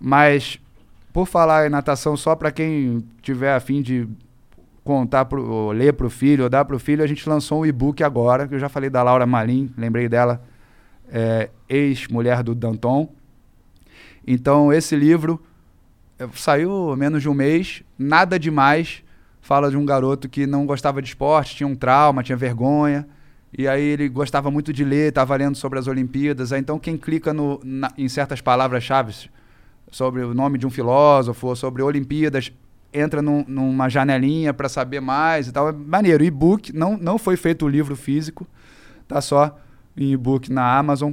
Mas, 0.00 0.58
por 1.12 1.24
falar 1.26 1.68
em 1.68 1.70
natação, 1.70 2.16
só 2.16 2.34
para 2.34 2.50
quem 2.50 3.04
tiver 3.22 3.54
a 3.54 3.60
fim 3.60 3.80
de 3.80 4.08
contar, 4.82 5.26
pro, 5.26 5.70
ler 5.70 5.92
pro 5.92 6.10
filho, 6.10 6.42
ou 6.42 6.50
dar 6.50 6.64
pro 6.64 6.80
filho, 6.80 7.04
a 7.04 7.06
gente 7.06 7.28
lançou 7.28 7.60
um 7.60 7.66
e-book 7.66 8.02
agora, 8.02 8.48
que 8.48 8.56
eu 8.56 8.58
já 8.58 8.68
falei 8.68 8.90
da 8.90 9.04
Laura 9.04 9.24
Malim, 9.24 9.72
lembrei 9.78 10.08
dela, 10.08 10.42
é, 11.08 11.48
ex-mulher 11.68 12.42
do 12.42 12.56
Danton. 12.56 13.08
Então, 14.26 14.72
esse 14.72 14.96
livro 14.96 15.40
saiu 16.34 16.94
menos 16.96 17.22
de 17.22 17.28
um 17.28 17.34
mês, 17.34 17.82
nada 17.98 18.38
demais. 18.38 19.02
Fala 19.40 19.70
de 19.70 19.76
um 19.76 19.86
garoto 19.86 20.28
que 20.28 20.46
não 20.46 20.66
gostava 20.66 21.00
de 21.00 21.08
esporte, 21.08 21.54
tinha 21.56 21.66
um 21.66 21.76
trauma, 21.76 22.22
tinha 22.22 22.36
vergonha. 22.36 23.06
E 23.56 23.68
aí 23.68 23.82
ele 23.82 24.08
gostava 24.08 24.50
muito 24.50 24.72
de 24.72 24.84
ler, 24.84 25.10
estava 25.10 25.36
lendo 25.36 25.56
sobre 25.56 25.78
as 25.78 25.86
Olimpíadas. 25.86 26.52
Aí, 26.52 26.60
então, 26.60 26.78
quem 26.78 26.96
clica 26.96 27.32
no, 27.32 27.60
na- 27.64 27.92
em 27.96 28.08
certas 28.08 28.40
palavras-chave 28.40 29.30
sobre 29.90 30.22
o 30.22 30.34
nome 30.34 30.58
de 30.58 30.66
um 30.66 30.70
filósofo, 30.70 31.54
sobre 31.54 31.80
Olimpíadas, 31.80 32.52
entra 32.92 33.22
num- 33.22 33.44
numa 33.46 33.88
janelinha 33.88 34.52
para 34.52 34.68
saber 34.68 35.00
mais 35.00 35.46
e 35.46 35.52
tal. 35.52 35.68
É 35.68 35.72
maneiro. 35.72 36.24
E-book, 36.24 36.72
não, 36.74 36.96
não 36.96 37.16
foi 37.16 37.36
feito 37.36 37.64
o 37.64 37.68
livro 37.68 37.94
físico, 37.94 38.46
tá 39.06 39.20
só 39.20 39.56
em 39.96 40.12
e-book 40.12 40.50
na 40.52 40.76
Amazon. 40.76 41.12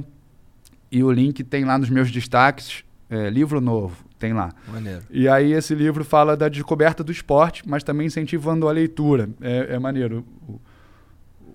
E 0.90 1.02
o 1.04 1.10
link 1.10 1.42
tem 1.44 1.64
lá 1.64 1.78
nos 1.78 1.88
meus 1.88 2.10
destaques. 2.10 2.84
é, 3.08 3.30
livro 3.30 3.60
novo, 3.60 4.03
tem 4.24 4.32
lá. 4.32 4.54
Maneiro. 4.72 5.02
E 5.10 5.28
aí 5.28 5.52
esse 5.52 5.74
livro 5.74 6.02
fala 6.02 6.34
da 6.34 6.48
descoberta 6.48 7.04
do 7.04 7.12
esporte, 7.12 7.62
mas 7.68 7.84
também 7.84 8.06
incentivando 8.06 8.66
a 8.66 8.72
leitura. 8.72 9.28
É, 9.38 9.74
é 9.74 9.78
maneiro. 9.78 10.24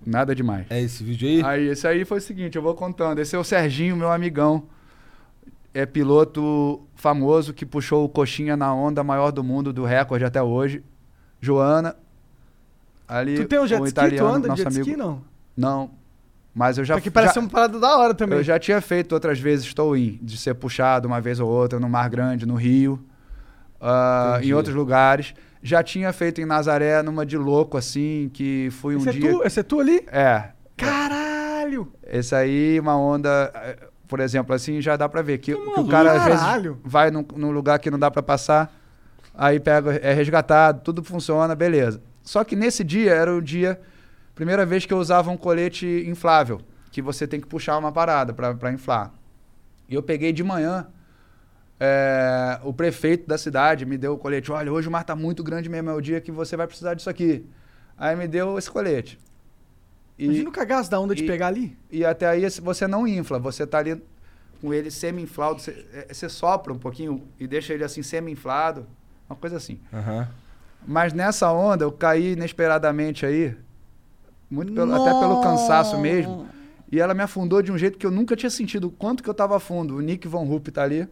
Nada 0.06 0.36
demais. 0.36 0.66
É 0.70 0.80
esse 0.80 1.02
vídeo 1.02 1.28
aí? 1.28 1.42
Aí, 1.44 1.68
esse 1.68 1.86
aí 1.86 2.04
foi 2.04 2.18
o 2.18 2.20
seguinte, 2.20 2.54
eu 2.54 2.62
vou 2.62 2.74
contando. 2.74 3.18
Esse 3.18 3.34
é 3.34 3.38
o 3.38 3.42
Serginho, 3.42 3.96
meu 3.96 4.10
amigão. 4.12 4.68
É 5.74 5.84
piloto 5.84 6.80
famoso 6.94 7.52
que 7.52 7.66
puxou 7.66 8.04
o 8.04 8.08
coxinha 8.08 8.56
na 8.56 8.72
onda 8.72 9.02
maior 9.02 9.32
do 9.32 9.42
mundo, 9.42 9.72
do 9.72 9.84
recorde 9.84 10.24
até 10.24 10.40
hoje. 10.40 10.82
Joana. 11.40 11.96
Ali, 13.08 13.34
Tu 13.34 13.46
tem 13.46 13.58
um 13.58 13.66
jet 13.66 13.82
o 13.82 13.86
ski? 13.86 14.16
Tu 14.16 14.24
anda 14.24 14.48
de 14.50 14.62
jet 14.62 14.70
ski, 14.70 14.92
amigo. 14.92 14.96
não? 14.96 15.22
Não. 15.56 15.90
Mas 16.54 16.78
eu 16.78 16.84
já... 16.84 16.94
Porque 16.94 17.10
parece 17.10 17.34
já- 17.34 17.40
uma 17.40 17.48
parada 17.48 17.78
da 17.78 17.96
hora 17.96 18.12
também. 18.14 18.38
eu 18.38 18.42
já 18.44 18.58
tinha 18.58 18.80
feito 18.80 19.12
outras 19.12 19.38
vezes 19.38 19.64
estou 19.66 19.96
in, 19.96 20.18
de 20.20 20.36
ser 20.36 20.54
puxado 20.54 21.06
uma 21.06 21.20
vez 21.20 21.38
ou 21.40 21.48
outra 21.48 21.78
no 21.78 21.88
Mar 21.88 22.08
Grande, 22.10 22.44
no 22.46 22.54
Rio, 22.56 22.98
Entendi. 23.80 24.50
em 24.50 24.54
outros 24.54 24.74
lugares. 24.74 25.34
Já 25.62 25.82
tinha 25.82 26.12
feito 26.12 26.40
em 26.40 26.46
Nazaré, 26.46 27.02
numa 27.02 27.24
de 27.24 27.36
louco, 27.36 27.76
assim, 27.76 28.30
que 28.32 28.68
fui 28.72 28.96
um 28.96 28.98
esse, 28.98 29.10
dia. 29.12 29.30
é 29.30 29.32
tu, 29.32 29.42
esse 29.44 29.60
é 29.60 29.62
tu 29.62 29.78
ali? 29.80 30.04
É. 30.10 30.44
Caralho! 30.76 31.92
Esse 32.06 32.34
aí, 32.34 32.80
uma 32.80 32.96
onda, 32.96 33.50
eh, 33.54 33.76
por 34.08 34.20
exemplo, 34.20 34.54
assim, 34.54 34.80
já 34.80 34.96
dá 34.96 35.08
pra 35.08 35.22
ver 35.22 35.38
que, 35.38 35.52
que 35.54 35.58
o 35.60 35.66
maluco. 35.66 35.88
cara 35.90 36.12
às 36.12 36.24
vezes 36.24 36.76
vai 36.82 37.10
num, 37.10 37.24
num 37.36 37.50
lugar 37.50 37.78
que 37.78 37.90
não 37.90 37.98
dá 37.98 38.10
pra 38.10 38.22
passar, 38.22 38.74
aí 39.34 39.60
pega, 39.60 39.92
é 39.96 40.12
resgatado, 40.12 40.80
tudo 40.82 41.04
funciona, 41.04 41.54
beleza. 41.54 42.00
Só 42.22 42.42
que 42.42 42.56
nesse 42.56 42.82
dia 42.82 43.12
era 43.12 43.34
o 43.34 43.40
dia, 43.42 43.80
primeira 44.40 44.64
vez 44.64 44.86
que 44.86 44.92
eu 44.92 44.98
usava 44.98 45.30
um 45.30 45.36
colete 45.36 45.86
inflável, 46.06 46.60
que 46.90 47.02
você 47.02 47.26
tem 47.26 47.38
que 47.40 47.46
puxar 47.46 47.76
uma 47.76 47.92
parada 47.92 48.32
pra 48.32 48.54
pra 48.54 48.72
inflar. 48.72 49.12
E 49.88 49.94
eu 49.94 50.02
peguei 50.02 50.32
de 50.32 50.42
manhã. 50.42 50.86
é, 51.78 52.58
o 52.62 52.72
prefeito 52.72 53.26
da 53.26 53.36
cidade 53.38 53.84
me 53.86 53.96
deu 53.98 54.12
o 54.14 54.18
colete. 54.18 54.50
Olha, 54.52 54.70
hoje 54.72 54.88
o 54.88 54.90
mar 54.90 55.04
tá 55.04 55.14
muito 55.16 55.42
grande 55.42 55.68
mesmo, 55.68 55.90
é 55.90 55.94
o 55.94 56.00
dia 56.00 56.20
que 56.20 56.30
você 56.32 56.56
vai 56.56 56.66
precisar 56.66 56.94
disso 56.94 57.08
aqui. 57.10 57.44
Aí 57.98 58.14
me 58.16 58.26
deu 58.28 58.58
esse 58.58 58.70
colete. 58.70 59.18
E, 60.18 60.24
Imagina 60.26 60.48
o 60.50 60.52
cagaço 60.52 60.90
da 60.90 60.98
onda 61.00 61.14
de 61.14 61.24
e- 61.24 61.26
pegar 61.26 61.46
ali. 61.48 61.76
e 61.90 62.04
até 62.04 62.26
aí 62.26 62.48
você 62.60 62.86
não 62.86 63.06
infla, 63.06 63.38
você 63.38 63.66
tá 63.66 63.78
ali 63.78 64.02
com 64.60 64.72
ele 64.74 64.90
semi-inflado, 64.90 65.58
você, 65.60 65.86
é, 65.92 66.12
você 66.12 66.28
sopra 66.28 66.72
um 66.72 66.78
pouquinho 66.78 67.26
e 67.38 67.46
deixa 67.46 67.72
ele 67.72 67.82
assim 67.84 68.02
semi-inflado, 68.02 68.86
uma 69.28 69.36
coisa 69.36 69.56
assim. 69.56 69.80
Aham. 69.92 70.28
Mas 70.86 71.12
nessa 71.14 71.50
onda 71.52 71.84
eu 71.84 71.92
caí 71.92 72.32
inesperadamente 72.32 73.24
aí, 73.24 73.54
muito 74.50 74.72
pelo- 74.72 74.92
até 74.94 75.10
pelo 75.18 75.40
cansaço 75.40 75.98
mesmo. 75.98 76.46
E 76.92 76.98
ela 76.98 77.14
me 77.14 77.22
afundou 77.22 77.62
de 77.62 77.70
um 77.70 77.78
jeito 77.78 77.96
que 77.98 78.04
eu 78.06 78.10
nunca 78.10 78.34
tinha 78.34 78.50
sentido 78.50 78.88
o 78.88 78.90
quanto 78.90 79.22
que 79.22 79.30
eu 79.30 79.34
tava 79.34 79.60
fundo. 79.60 79.96
O 79.96 80.00
Nick 80.00 80.26
Von 80.26 80.44
Rupp 80.44 80.68
tá 80.72 80.82
ali. 80.82 81.06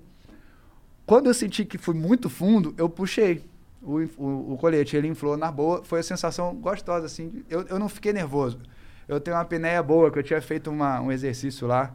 Quando 1.07 1.27
eu 1.29 1.35
senti 1.35 1.65
que 1.65 1.79
fui 1.79 1.95
muito 1.95 2.29
fundo, 2.29 2.75
eu 2.77 2.89
puxei 2.89 3.45
o, 3.81 4.01
o, 4.19 4.53
o 4.55 4.57
colete. 4.59 4.97
Ele 4.97 5.09
inflou 5.09 5.37
na 5.37 5.51
boa. 5.53 5.83
Foi 5.85 6.01
a 6.01 6.03
sensação 6.03 6.55
gostosa, 6.57 7.07
assim. 7.07 7.45
Eu, 7.49 7.63
eu 7.69 7.79
não 7.79 7.89
fiquei 7.89 8.13
nervoso. 8.13 8.59
Eu 9.07 9.21
tenho 9.21 9.37
uma 9.37 9.43
apneia 9.43 9.83
boa, 9.83 10.11
que 10.11 10.19
eu 10.19 10.23
tinha 10.23 10.43
feito 10.43 10.69
uma- 10.71 11.01
um 11.01 11.11
exercício 11.13 11.67
lá. 11.67 11.95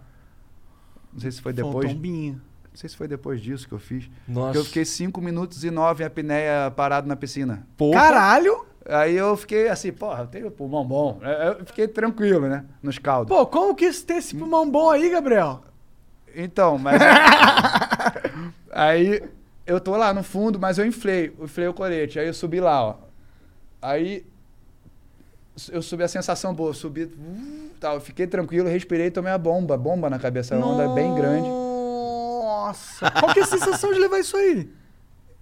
Não 1.11 1.19
sei 1.19 1.31
se 1.31 1.41
foi 1.41 1.53
Foi 1.53 1.63
um 1.63 1.67
depois. 1.67 1.91
tombinho. 1.93 2.33
Não 2.71 2.75
sei 2.77 2.89
se 2.89 2.95
foi 2.97 3.07
depois 3.07 3.39
disso 3.39 3.67
que 3.67 3.73
eu 3.73 3.79
fiz. 3.79 4.09
Nossa. 4.27 4.53
Que 4.53 4.57
eu 4.57 4.65
fiquei 4.65 4.83
5 4.85 5.21
minutos 5.21 5.63
e 5.63 5.69
9 5.69 6.03
em 6.03 6.07
apneia 6.07 6.71
parado 6.71 7.07
na 7.07 7.15
piscina. 7.15 7.67
Porra. 7.77 7.99
Caralho! 8.01 8.65
Aí 8.85 9.15
eu 9.15 9.37
fiquei 9.37 9.69
assim, 9.69 9.91
porra, 9.93 10.23
eu 10.23 10.27
tenho 10.27 10.51
pulmão 10.51 10.85
bom. 10.85 11.19
É, 11.21 11.49
Eu 11.59 11.65
fiquei 11.65 11.87
tranquilo, 11.87 12.47
né? 12.47 12.65
Nos 12.81 12.97
caldos. 12.97 13.35
Pô, 13.35 13.45
como 13.45 13.75
que 13.75 13.89
ter 14.03 14.15
esse 14.15 14.35
pulmão 14.35 14.69
bom 14.69 14.89
aí, 14.89 15.09
Gabriel? 15.09 15.63
Então, 16.35 16.77
mas. 16.77 17.01
aí 18.71 19.23
eu 19.65 19.79
tô 19.79 19.95
lá 19.95 20.13
no 20.13 20.23
fundo, 20.23 20.59
mas 20.59 20.77
eu 20.77 20.85
inflei, 20.85 21.33
eu 21.37 21.45
inflei 21.45 21.67
o 21.67 21.73
colete. 21.73 22.19
Aí 22.19 22.27
eu 22.27 22.33
subi 22.33 22.59
lá, 22.59 22.83
ó. 22.83 22.95
Aí 23.81 24.25
eu 25.71 25.81
subi 25.81 26.03
a 26.03 26.07
sensação 26.07 26.53
boa, 26.53 26.71
eu 26.71 26.73
subi. 26.73 27.03
uh, 27.03 27.69
tal, 27.79 28.01
fiquei 28.01 28.27
tranquilo, 28.27 28.67
respirei, 28.67 29.11
tomei 29.11 29.31
a 29.31 29.37
bomba. 29.37 29.77
Bomba 29.77 30.09
na 30.09 30.19
cabeça, 30.19 30.55
a 30.55 30.59
onda 30.59 30.83
é 30.83 30.93
bem 30.93 31.13
grande. 31.15 31.47
Nossa! 31.47 33.09
Qual 33.11 33.33
que 33.33 33.39
é 33.39 33.43
a 33.43 33.47
sensação 33.47 33.93
de 33.93 33.99
levar 33.99 34.19
isso 34.19 34.35
aí? 34.35 34.69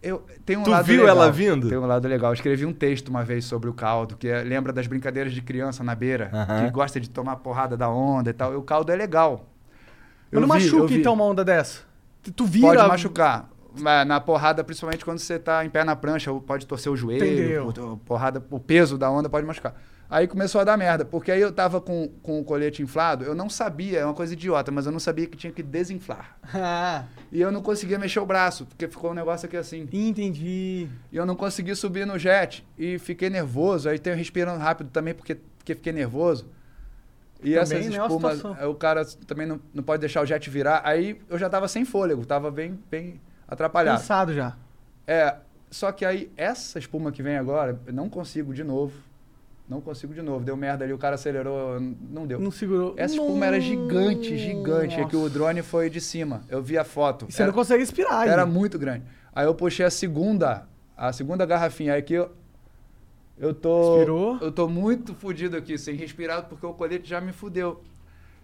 Eu, 0.01 0.25
tem 0.45 0.57
um 0.57 0.63
Tu 0.63 0.69
lado 0.71 0.85
viu 0.85 1.01
legal, 1.01 1.15
ela 1.15 1.31
vindo? 1.31 1.69
Tem 1.69 1.77
um 1.77 1.85
lado 1.85 2.07
legal. 2.07 2.31
Eu 2.31 2.33
escrevi 2.33 2.65
um 2.65 2.73
texto 2.73 3.09
uma 3.09 3.23
vez 3.23 3.45
sobre 3.45 3.69
o 3.69 3.73
caldo, 3.73 4.15
que 4.17 4.27
é- 4.27 4.41
lembra 4.43 4.73
das 4.73 4.87
brincadeiras 4.87 5.31
de 5.31 5.41
criança 5.41 5.83
na 5.83 5.93
beira, 5.93 6.31
que 6.65 6.71
gosta 6.71 6.99
de 6.99 7.07
tomar 7.09 7.35
porrada 7.37 7.77
da 7.77 7.87
onda 7.89 8.29
e 8.31 8.33
tal. 8.33 8.51
E 8.53 8.55
o 8.55 8.63
caldo 8.63 8.91
é 8.91 8.95
legal. 8.95 9.45
Eu 10.31 10.41
não 10.41 10.47
vi, 10.47 10.53
machuca 10.53 10.93
então 10.93 11.13
uma 11.13 11.23
onda 11.25 11.45
dessa. 11.45 11.81
Tu- 12.35 12.45
vira. 12.45 12.67
Pode 12.67 12.87
machucar. 12.87 13.49
Mas 13.79 14.05
Na 14.07 14.19
porrada, 14.19 14.63
principalmente 14.63 15.05
quando 15.05 15.19
você 15.19 15.37
tá 15.39 15.63
em 15.63 15.69
pé 15.69 15.83
na 15.83 15.95
prancha, 15.95 16.33
pode 16.33 16.65
torcer 16.65 16.91
o 16.91 16.95
joelho, 16.97 17.25
Entendeu. 17.25 17.97
porrada, 18.05 18.43
o 18.49 18.59
peso 18.59 18.97
da 18.97 19.09
onda 19.09 19.29
pode 19.29 19.45
machucar. 19.45 19.75
Aí 20.11 20.27
começou 20.27 20.59
a 20.59 20.65
dar 20.65 20.75
merda, 20.75 21.05
porque 21.05 21.31
aí 21.31 21.39
eu 21.39 21.53
tava 21.53 21.79
com, 21.79 22.09
com 22.21 22.37
o 22.41 22.43
colete 22.43 22.83
inflado, 22.83 23.23
eu 23.23 23.33
não 23.33 23.49
sabia, 23.49 23.99
é 23.99 24.05
uma 24.05 24.13
coisa 24.13 24.33
idiota, 24.33 24.69
mas 24.69 24.85
eu 24.85 24.91
não 24.91 24.99
sabia 24.99 25.25
que 25.25 25.37
tinha 25.37 25.53
que 25.53 25.63
desinflar. 25.63 26.37
Ah, 26.53 27.05
E 27.31 27.39
eu 27.39 27.49
não 27.49 27.61
conseguia 27.61 27.97
mexer 27.97 28.19
o 28.19 28.25
braço, 28.25 28.65
porque 28.65 28.89
ficou 28.89 29.11
um 29.11 29.13
negócio 29.13 29.45
aqui 29.45 29.55
assim. 29.55 29.87
entendi. 29.93 30.89
E 31.13 31.15
eu 31.15 31.25
não 31.25 31.33
consegui 31.33 31.73
subir 31.75 32.05
no 32.05 32.19
jet. 32.19 32.67
E 32.77 32.99
fiquei 32.99 33.29
nervoso. 33.29 33.87
Aí 33.87 33.97
tenho 33.97 34.17
respirando 34.17 34.59
rápido 34.59 34.89
também, 34.89 35.13
porque, 35.13 35.35
porque 35.57 35.75
fiquei 35.75 35.93
nervoso. 35.93 36.45
E 37.41 37.53
Também, 37.53 37.61
essas 37.61 37.85
né, 37.87 37.97
uma 37.97 38.07
espumas, 38.07 38.35
situação. 38.35 38.61
aí 38.61 38.67
o 38.67 38.75
cara 38.75 39.05
também 39.25 39.47
não, 39.47 39.61
não 39.73 39.81
pode 39.81 40.01
deixar 40.01 40.21
o 40.21 40.25
jet 40.25 40.49
virar. 40.49 40.81
Aí 40.83 41.21
eu 41.29 41.37
já 41.37 41.49
tava 41.49 41.69
sem 41.69 41.85
fôlego, 41.85 42.25
tava 42.25 42.51
bem, 42.51 42.77
bem 42.91 43.21
atrapalhado. 43.47 43.97
Cansado 43.99 44.33
já. 44.33 44.57
É, 45.07 45.37
só 45.69 45.89
que 45.93 46.03
aí 46.03 46.29
essa 46.35 46.77
espuma 46.77 47.13
que 47.13 47.23
vem 47.23 47.37
agora, 47.37 47.79
eu 47.87 47.93
não 47.93 48.09
consigo 48.09 48.53
de 48.53 48.63
novo. 48.63 48.93
Não 49.71 49.79
consigo 49.79 50.13
de 50.13 50.21
novo. 50.21 50.43
Deu 50.43 50.57
merda 50.57 50.83
ali, 50.83 50.91
o 50.91 50.97
cara 50.97 51.15
acelerou, 51.15 51.79
não 51.79 52.27
deu. 52.27 52.37
Não 52.41 52.51
segurou. 52.51 52.93
Essa 52.97 53.13
espuma 53.15 53.45
era 53.45 53.57
gigante, 53.57 54.37
gigante. 54.37 54.99
É 54.99 55.05
que 55.05 55.15
o 55.15 55.29
drone 55.29 55.61
foi 55.61 55.89
de 55.89 56.01
cima. 56.01 56.41
Eu 56.49 56.61
vi 56.61 56.77
a 56.77 56.83
foto. 56.83 57.25
E 57.29 57.31
você 57.31 57.41
Era- 57.41 57.51
não 57.53 57.57
consegue 57.57 57.79
respirar. 57.79 58.27
era 58.27 58.43
aí. 58.43 58.49
muito 58.49 58.77
grande. 58.77 59.05
Aí 59.33 59.45
eu 59.45 59.55
puxei 59.55 59.85
a 59.85 59.89
segunda, 59.89 60.67
a 60.97 61.13
segunda 61.13 61.45
garrafinha. 61.45 61.93
Aí 61.93 61.99
aqui 61.99 62.15
eu, 62.15 62.31
eu 63.39 63.53
tô. 63.53 63.93
Respirou? 63.95 64.37
Eu 64.41 64.51
tô 64.51 64.67
muito 64.67 65.13
fudido 65.15 65.55
aqui, 65.55 65.77
sem 65.77 65.95
respirar, 65.95 66.49
porque 66.49 66.65
o 66.65 66.73
colete 66.73 67.07
já 67.09 67.21
me 67.21 67.31
fudeu. 67.31 67.81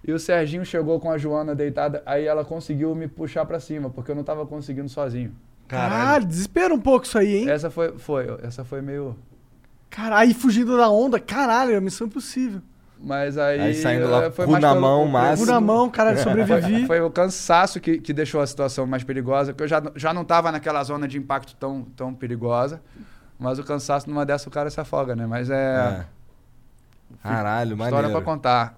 E 0.08 0.14
o 0.14 0.20
Serginho 0.20 0.64
chegou 0.64 0.98
com 0.98 1.12
a 1.12 1.18
Joana 1.18 1.54
deitada, 1.54 2.02
aí 2.06 2.24
ela 2.26 2.46
conseguiu 2.46 2.96
me 2.96 3.06
puxar 3.10 3.46
pra 3.46 3.60
cima, 3.60 3.90
porque 3.90 4.10
eu 4.12 4.16
não 4.16 4.24
tava 4.24 4.46
conseguindo 4.46 4.88
sozinho. 4.88 5.36
Caralho, 5.68 6.26
desespera 6.26 6.74
um 6.74 6.80
pouco 6.80 7.06
isso 7.06 7.18
aí, 7.18 7.40
hein? 7.40 7.50
Essa 7.50 7.70
foi, 7.70 7.98
foi, 7.98 8.26
essa 8.44 8.64
foi 8.64 8.82
meio. 8.82 9.14
Caralho, 9.90 10.34
fugindo 10.36 10.76
da 10.78 10.90
onda. 10.90 11.20
Caralho, 11.20 11.74
é 11.76 11.80
missão 11.80 12.08
impossível. 12.08 12.62
Mas 13.00 13.38
aí. 13.38 13.60
Aí 13.62 13.74
saindo 13.76 14.08
lá, 14.10 14.24
eh, 14.26 14.32
foi 14.32 14.46
cu 14.46 14.52
mais 14.54 14.62
na 14.62 14.70
pelo- 14.70 14.82
mão, 14.82 15.04
o- 15.06 15.10
máximo. 15.10 15.46
Cu 15.46 15.52
na 15.54 15.62
mão, 15.62 15.90
caralho, 15.90 16.18
sobrevivi. 16.20 16.78
Foi, 16.80 16.86
foi 16.98 17.02
o 17.02 17.10
cansaço 17.12 17.80
que, 17.80 18.00
que 18.00 18.12
deixou 18.12 18.42
a 18.42 18.48
situação 18.48 18.88
mais 18.88 19.04
perigosa, 19.04 19.54
porque 19.54 19.64
eu 19.64 19.68
já, 19.68 19.82
já 19.96 20.14
não 20.14 20.24
estava 20.24 20.52
naquela 20.52 20.84
zona 20.84 21.08
de 21.08 21.18
impacto 21.18 21.56
tão, 21.56 21.84
tão 21.96 22.14
perigosa, 22.14 22.82
mas 23.40 23.60
o 23.60 23.64
cansaço 23.64 24.10
numa 24.10 24.26
dessa 24.26 24.50
o 24.50 24.52
cara 24.52 24.70
se 24.72 24.80
afoga, 24.82 25.16
né? 25.16 25.28
Mas 25.28 25.50
é, 25.50 25.56
É. 25.56 26.06
Caralho, 27.24 27.74
história 27.74 27.94
maneiro. 27.94 28.14
pra 28.14 28.22
contar. 28.22 28.78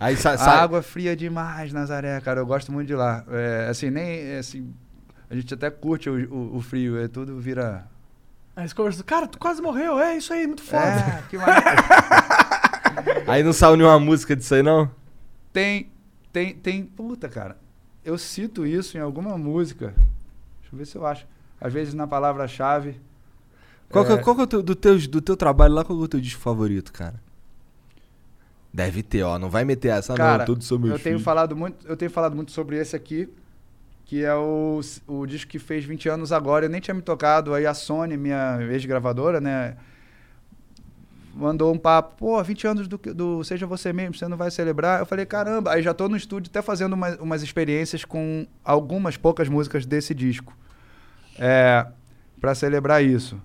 Aí 0.00 0.16
sa 0.16 0.30
A 0.32 0.38
sa- 0.38 0.62
água 0.62 0.80
fria 0.80 1.16
demais, 1.16 1.72
Nazaré, 1.72 2.20
cara, 2.20 2.40
eu 2.40 2.46
gosto 2.46 2.70
muito 2.70 2.86
de 2.86 2.94
lá. 2.94 3.24
É, 3.28 3.66
assim, 3.68 3.90
nem, 3.90 4.20
é, 4.30 4.38
assim, 4.38 4.72
a 5.28 5.34
gente 5.34 5.52
até 5.52 5.70
curte 5.70 6.08
o, 6.08 6.32
o, 6.32 6.56
o 6.56 6.60
frio, 6.60 6.98
é 7.02 7.08
tudo 7.08 7.36
vira... 7.40 7.84
Aí 8.58 8.62
eles 8.62 8.72
conversam, 8.72 9.04
cara, 9.06 9.28
tu 9.28 9.38
quase 9.38 9.62
morreu. 9.62 10.00
É 10.00 10.16
isso 10.16 10.32
aí, 10.32 10.44
muito 10.44 10.62
foda. 10.64 10.82
É, 10.82 11.22
que. 11.30 11.36
Aí 13.30 13.40
não 13.44 13.52
saiu 13.52 13.76
nenhuma 13.76 14.00
música 14.00 14.34
disso 14.34 14.52
aí, 14.52 14.64
não? 14.64 14.90
tem, 15.52 15.92
tem, 16.32 16.54
tem, 16.56 16.82
puta, 16.84 17.28
cara, 17.28 17.56
eu 18.04 18.18
cito 18.18 18.66
isso 18.66 18.96
em 18.98 19.00
alguma 19.00 19.38
música, 19.38 19.94
deixa 20.60 20.72
eu 20.74 20.78
ver 20.78 20.86
se 20.86 20.96
eu 20.96 21.06
acho. 21.06 21.24
Às 21.60 21.72
vezes 21.72 21.94
na 21.94 22.06
palavra-chave... 22.08 23.00
Qual, 23.90 24.04
que 24.04 24.10
é- 24.10 24.14
É. 24.16 24.18
qual 24.18 24.34
que 24.34 24.40
é 24.42 24.44
o 24.44 24.46
teu, 24.48 24.62
do, 24.62 24.74
teu, 24.74 24.98
do 25.08 25.20
teu 25.20 25.36
trabalho 25.36 25.74
lá, 25.74 25.84
qual 25.84 25.96
que 25.96 26.02
é 26.02 26.04
o 26.06 26.08
teu 26.08 26.20
disco 26.20 26.40
favorito, 26.40 26.92
cara? 26.92 27.14
Deve 28.74 29.02
ter, 29.04 29.22
ó. 29.22 29.38
Não 29.38 29.48
vai 29.50 29.64
meter 29.64 29.88
essa, 29.88 30.14
Cara, 30.14 30.38
não. 30.38 30.46
Tudo 30.46 30.64
sobre 30.64 30.88
eu 30.88 30.90
meus 30.90 31.02
tenho 31.02 31.14
filhos. 31.14 31.24
falado 31.24 31.54
muito, 31.54 31.86
eu 31.86 31.96
tenho 31.96 32.10
falado 32.10 32.34
muito 32.34 32.50
sobre 32.50 32.76
esse 32.78 32.96
aqui, 32.96 33.28
que 34.08 34.24
é 34.24 34.34
o, 34.34 34.80
o 35.06 35.26
disco 35.26 35.50
que 35.50 35.58
fez 35.58 35.84
20 35.84 36.08
anos 36.08 36.32
agora. 36.32 36.64
Eu 36.64 36.70
nem 36.70 36.80
tinha 36.80 36.94
me 36.94 37.02
tocado. 37.02 37.52
Aí 37.52 37.66
a 37.66 37.74
Sony, 37.74 38.16
minha 38.16 38.58
ex-gravadora, 38.70 39.38
né, 39.38 39.76
mandou 41.34 41.70
um 41.74 41.76
papo. 41.78 42.16
Pô, 42.16 42.42
20 42.42 42.66
anos 42.66 42.88
do, 42.88 42.96
do 42.96 43.44
Seja 43.44 43.66
Você 43.66 43.92
Mesmo, 43.92 44.14
você 44.14 44.26
não 44.26 44.38
vai 44.38 44.50
celebrar? 44.50 45.00
Eu 45.00 45.04
falei, 45.04 45.26
caramba. 45.26 45.72
Aí 45.72 45.82
já 45.82 45.92
tô 45.92 46.08
no 46.08 46.16
estúdio 46.16 46.48
até 46.50 46.62
fazendo 46.62 46.94
uma- 46.94 47.16
umas 47.16 47.42
experiências 47.42 48.02
com 48.02 48.46
algumas 48.64 49.18
poucas 49.18 49.46
músicas 49.46 49.84
desse 49.84 50.14
disco. 50.14 50.56
É, 51.38 51.86
para 52.40 52.54
celebrar 52.54 53.04
isso. 53.04 53.38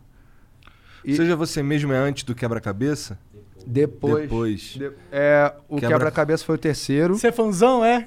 E 1.04 1.14
Seja 1.18 1.36
você 1.36 1.62
mesmo 1.62 1.92
é 1.92 1.98
antes 1.98 2.24
do 2.24 2.34
quebra-cabeça? 2.34 3.20
Depois, 3.66 4.24
Depois. 4.24 4.62
de- 4.78 4.92
é, 5.12 5.54
o 5.70 5.76
Quebra- 5.76 5.90
quebra-cabeça 5.98 6.44
foi 6.46 6.56
o 6.56 6.58
terceiro. 6.58 7.16
Você 7.18 7.28
é 7.28 7.32
fãzão, 7.32 7.84
é? 7.84 8.02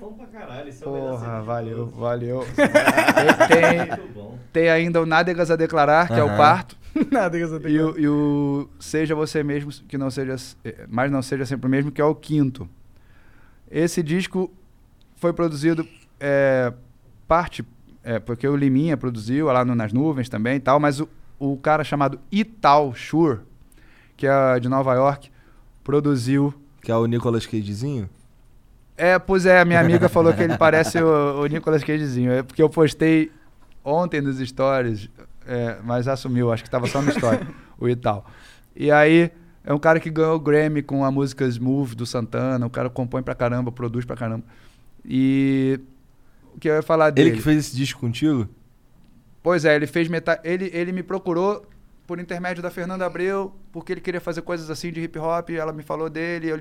Porra, 0.83 1.43
valeu, 1.43 1.87
valeu. 1.89 2.45
tem, 3.49 3.49
tem, 3.49 4.39
tem 4.53 4.69
ainda 4.71 5.01
o 5.01 5.07
Nádegas 5.07 5.51
a 5.51 5.57
declarar, 5.57 6.07
que 6.09 6.15
é 6.15 6.23
o 6.23 6.37
quarto. 6.37 6.77
Nada 7.11 7.37
que 7.37 7.45
eu 7.45 7.69
E 7.69 7.81
o, 7.81 7.99
e 7.99 8.09
o 8.09 8.69
Seja 8.81 9.15
Você 9.15 9.43
Mesmo, 9.43 9.71
que 9.87 9.99
não 9.99 10.11
seja. 10.11 10.37
eh, 10.65 10.87
Mas 10.89 11.11
não 11.11 11.21
seja 11.23 11.45
sempre 11.45 11.67
o 11.67 11.71
mesmo, 11.71 11.91
que 11.93 12.01
é 12.01 12.05
o 12.05 12.15
quinto. 12.15 12.69
Esse 13.71 14.03
disco 14.03 14.51
foi 15.17 15.33
produzido 15.33 15.87
é, 16.21 16.73
parte. 17.29 17.65
É, 18.03 18.19
porque 18.21 18.47
o 18.47 18.55
Liminha 18.57 18.97
produziu 18.97 19.47
lá 19.47 19.65
no, 19.65 19.75
nas 19.75 19.93
nuvens 19.93 20.29
também 20.29 20.57
e 20.57 20.61
tal, 20.61 20.79
mas 20.79 21.01
o, 21.01 21.09
o 21.39 21.57
cara 21.57 21.83
chamado 21.83 22.21
Ital 22.31 22.95
Shure, 22.95 23.41
que 24.17 24.27
é 24.27 24.61
de 24.61 24.69
Nova 24.69 24.95
York, 24.95 25.29
produziu 25.87 26.53
Que 26.83 26.91
é 26.91 26.97
o 26.97 27.07
Nicolas 27.07 27.47
Cagezinho? 27.47 28.11
É, 28.97 29.19
pois 29.21 29.47
é, 29.47 29.61
a 29.61 29.65
minha 29.65 29.79
amiga 29.79 30.09
falou 30.09 30.35
que 30.35 30.43
ele 30.43 30.59
parece 30.59 30.99
o, 31.01 31.43
o 31.43 31.47
Nicolas 31.47 31.85
Cagezinho. 31.85 32.33
É 32.33 32.43
porque 32.43 32.61
eu 32.61 32.69
postei 32.69 33.31
ontem 33.85 34.21
nos 34.21 34.39
stories, 34.39 35.09
é, 35.47 35.77
mas 35.85 36.09
assumiu, 36.09 36.51
acho 36.51 36.65
que 36.65 36.71
tava 36.71 36.89
só 36.89 37.01
no 37.01 37.11
story, 37.11 37.47
o 37.79 37.89
e 37.89 37.95
tal. 37.95 38.27
E 38.75 38.91
aí, 38.91 39.31
é 39.65 39.73
um 39.73 39.79
cara 39.79 40.01
que 40.01 40.11
ganhou 40.11 40.35
o 40.35 40.41
Grammy 40.41 40.83
com 40.83 41.05
a 41.05 41.11
música 41.11 41.45
Smooth 41.47 41.95
do 41.95 42.07
Santana, 42.07 42.67
o 42.67 42.71
cara 42.71 42.91
compõe 42.91 43.23
pra 43.23 43.35
caramba, 43.35 43.71
produz 43.71 44.05
pra 44.05 44.17
caramba. 44.17 44.45
E 45.05 45.79
o 46.55 46.59
que 46.59 46.69
eu 46.69 46.75
ia 46.75 46.83
falar 46.83 47.11
dele? 47.11 47.29
Ele 47.29 47.37
que 47.37 47.43
fez 47.43 47.59
esse 47.59 47.77
disco 47.77 48.01
contigo? 48.01 48.49
Pois 49.43 49.65
é, 49.65 49.77
ele 49.77 49.87
fez 49.87 50.09
metade. 50.09 50.41
Ele, 50.43 50.71
ele 50.73 50.91
me 50.91 51.03
procurou 51.03 51.65
por 52.07 52.21
intermédio 52.21 52.63
da 52.63 52.71
Fernanda 52.71 53.05
Abreu, 53.05 53.55
porque 53.73 53.93
ele 53.93 54.01
queria 54.01 54.21
fazer 54.21 54.43
coisas 54.43 54.71
assim 54.71 54.93
de 54.93 55.01
hip 55.01 55.19
hop, 55.19 55.51
ela 55.51 55.73
me 55.73 55.83
falou 55.83 56.09
dele. 56.09 56.49
eu- 56.49 56.61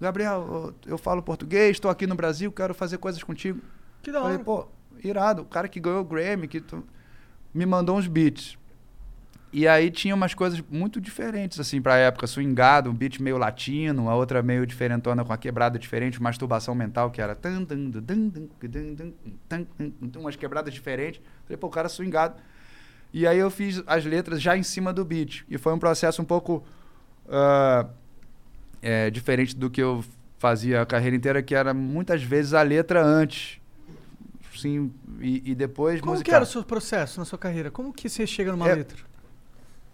Gabriel, 0.00 0.74
eu, 0.86 0.98
falo 0.98 1.22
português, 1.22 1.72
estou 1.72 1.90
aqui 1.90 2.06
no 2.06 2.14
Brasil, 2.14 2.50
quero 2.50 2.74
fazer 2.74 2.98
coisas 2.98 3.22
contigo. 3.22 3.60
Que 4.02 4.10
da 4.10 4.20
Falei, 4.20 4.34
hora. 4.36 4.44
pô, 4.44 4.66
irado, 5.02 5.42
o 5.42 5.44
cara 5.44 5.68
que 5.68 5.78
ganhou 5.78 6.00
o 6.00 6.04
Grammy, 6.04 6.48
que 6.48 6.60
tu- 6.60 6.84
me 7.54 7.64
mandou 7.66 7.96
uns 7.96 8.06
beats. 8.08 8.58
E 9.52 9.68
aí 9.68 9.90
tinha 9.90 10.14
umas 10.14 10.32
coisas 10.32 10.62
muito 10.70 10.98
diferentes, 10.98 11.60
assim, 11.60 11.80
pra 11.80 11.96
época. 11.98 12.26
Swingado, 12.26 12.88
um 12.90 12.94
beat 12.94 13.20
meio 13.20 13.36
latino, 13.36 14.08
a 14.08 14.14
outra 14.14 14.42
meio 14.42 14.66
diferentona 14.66 15.24
com 15.26 15.32
a 15.32 15.36
quebrada 15.36 15.78
diferente, 15.78 16.22
masturbação 16.22 16.74
mental, 16.74 17.10
que 17.10 17.20
era... 17.20 17.36
umas 20.18 20.36
quebradas 20.36 20.72
diferentes. 20.72 21.20
Falei, 21.44 21.56
pô, 21.58 21.66
o 21.66 21.70
cara 21.70 21.88
swingado. 21.88 22.36
E 23.12 23.26
aí 23.26 23.38
eu 23.38 23.50
fiz 23.50 23.82
as 23.86 24.04
letras 24.04 24.40
já 24.40 24.56
em 24.56 24.62
cima 24.62 24.92
do 24.92 25.04
beat. 25.04 25.44
E 25.48 25.58
foi 25.58 25.72
um 25.72 25.78
processo 25.78 26.22
um 26.22 26.24
pouco 26.24 26.64
ah, 27.28 27.86
é, 28.80 29.10
diferente 29.10 29.54
do 29.56 29.68
que 29.70 29.82
eu 29.82 30.02
fazia 30.38 30.80
a 30.82 30.86
carreira 30.86 31.14
inteira, 31.14 31.42
que 31.42 31.54
era 31.54 31.72
muitas 31.74 32.22
vezes 32.22 32.54
a 32.54 32.62
letra 32.62 33.04
antes. 33.04 33.60
Sim, 34.56 34.92
e, 35.20 35.50
e 35.52 35.54
depois 35.54 36.00
Como 36.00 36.12
que 36.12 36.18
musical. 36.18 36.34
era 36.36 36.44
o 36.44 36.46
seu 36.46 36.62
processo 36.64 37.18
na 37.18 37.24
sua 37.24 37.38
carreira? 37.38 37.70
Como 37.70 37.92
que 37.92 38.08
você 38.08 38.26
chega 38.26 38.50
numa 38.52 38.68
É- 38.68 38.74
letra? 38.74 38.98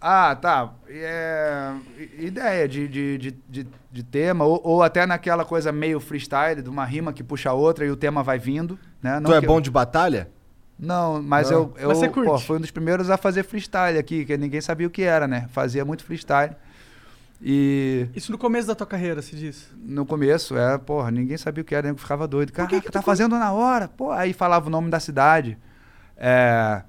Ah, 0.01 0.33
tá. 0.33 0.71
É, 0.87 1.73
ideia 2.17 2.67
de, 2.69 2.87
de, 2.87 3.17
de, 3.17 3.31
de, 3.49 3.67
de 3.91 4.03
tema, 4.03 4.45
ou, 4.45 4.61
ou 4.63 4.81
até 4.81 5.05
naquela 5.05 5.43
coisa 5.43 5.73
meio 5.73 5.99
freestyle, 5.99 6.61
de 6.61 6.69
uma 6.69 6.85
rima 6.85 7.11
que 7.11 7.21
puxa 7.21 7.49
a 7.49 7.53
outra 7.53 7.85
e 7.85 7.91
o 7.91 7.97
tema 7.97 8.23
vai 8.23 8.39
vindo. 8.39 8.79
Né? 9.03 9.19
Tu 9.19 9.33
é 9.33 9.41
que 9.41 9.45
bom 9.47 9.57
eu- 9.57 9.61
de 9.61 9.69
batalha? 9.69 10.29
Não, 10.79 11.21
mas 11.21 11.51
Não. 11.51 11.57
eu, 11.57 11.73
eu 11.77 11.89
Mas 11.89 11.99
pô, 12.25 12.39
fui 12.39 12.57
um 12.57 12.61
dos 12.61 12.71
primeiros 12.71 13.09
a 13.09 13.17
fazer 13.17 13.43
freestyle 13.43 13.97
aqui, 13.97 14.23
que 14.25 14.37
ninguém 14.37 14.61
sabia 14.61 14.87
o 14.87 14.89
que 14.89 15.01
era, 15.03 15.27
né? 15.27 15.47
Fazia 15.51 15.83
muito 15.83 16.03
freestyle. 16.05 16.55
E 17.41 18.07
Isso 18.15 18.31
no 18.31 18.37
começo 18.37 18.67
da 18.67 18.75
tua 18.75 18.87
carreira, 18.87 19.21
se 19.21 19.35
diz. 19.35 19.67
no 19.81 20.05
começo, 20.05 20.57
é, 20.57 20.77
porra, 20.77 21.09
ninguém 21.09 21.37
sabia 21.37 21.61
o 21.61 21.65
que 21.65 21.73
era, 21.73 21.87
nego 21.87 21.99
ficava 21.99 22.27
doido. 22.27 22.51
Cara, 22.51 22.67
que 22.67 22.81
que 22.81 22.91
tá 22.91 23.01
fazendo 23.01 23.37
na 23.37 23.51
hora? 23.51 23.87
Pô, 23.87 24.11
aí 24.11 24.33
falava 24.33 24.67
o 24.67 24.69
nome 24.69 24.89
da 24.89 24.99
cidade. 24.99 25.57
É, 26.17 26.81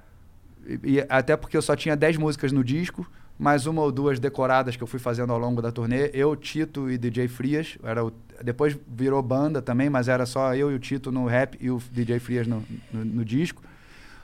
e, 0.66 0.95
e 0.97 1.07
até 1.09 1.36
porque 1.36 1.57
eu 1.57 1.62
só 1.62 1.76
tinha 1.76 1.97
10 1.97 2.16
músicas 2.16 2.51
no 2.51 2.64
disco, 2.64 3.07
mais 3.38 3.66
uma 3.66 3.80
ou 3.82 3.93
duas 3.93 4.18
decoradas 4.18 4.74
que 4.76 4.82
eu 4.82 4.88
fui 4.88 4.99
fazendo 4.99 5.32
ao 5.32 5.38
longo 5.38 5.62
da 5.62 5.70
turnê. 5.70 6.11
Eu, 6.12 6.34
Tito 6.34 6.91
e 6.91 6.99
DJ 6.99 7.28
Frias. 7.28 7.78
Era 7.82 8.05
o- 8.05 8.12
depois 8.43 8.76
virou 8.88 9.22
banda 9.22 9.62
também, 9.62 9.88
mas 9.88 10.09
era 10.09 10.26
só 10.26 10.55
eu 10.55 10.70
e 10.72 10.74
o 10.74 10.78
Tito 10.80 11.12
no 11.12 11.26
rap 11.26 11.57
e 11.61 11.70
o 11.70 11.80
DJ 11.93 12.18
Frias 12.18 12.47
no, 12.49 12.64
no, 12.93 13.05
no 13.05 13.24
disco. 13.24 13.62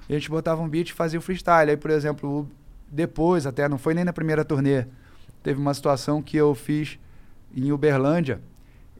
A 0.09 0.13
gente 0.13 0.31
botava 0.31 0.61
um 0.63 0.69
beat 0.69 0.91
e 0.91 0.93
fazia 0.93 1.19
o 1.19 1.23
freestyle. 1.23 1.71
Aí, 1.71 1.77
por 1.77 1.91
exemplo, 1.91 2.41
o- 2.41 2.49
depois, 2.91 3.47
até 3.47 3.69
não 3.69 3.79
foi 3.79 3.95
nem 3.95 4.05
na 4.05 4.13
primeira 4.13 4.45
turnê, 4.45 4.87
teve 5.43 5.61
uma 5.61 5.75
situação 5.75 6.23
que 6.23 6.37
eu 6.37 6.55
fiz 6.55 6.99
em 7.55 7.73
Uberlândia. 7.73 8.41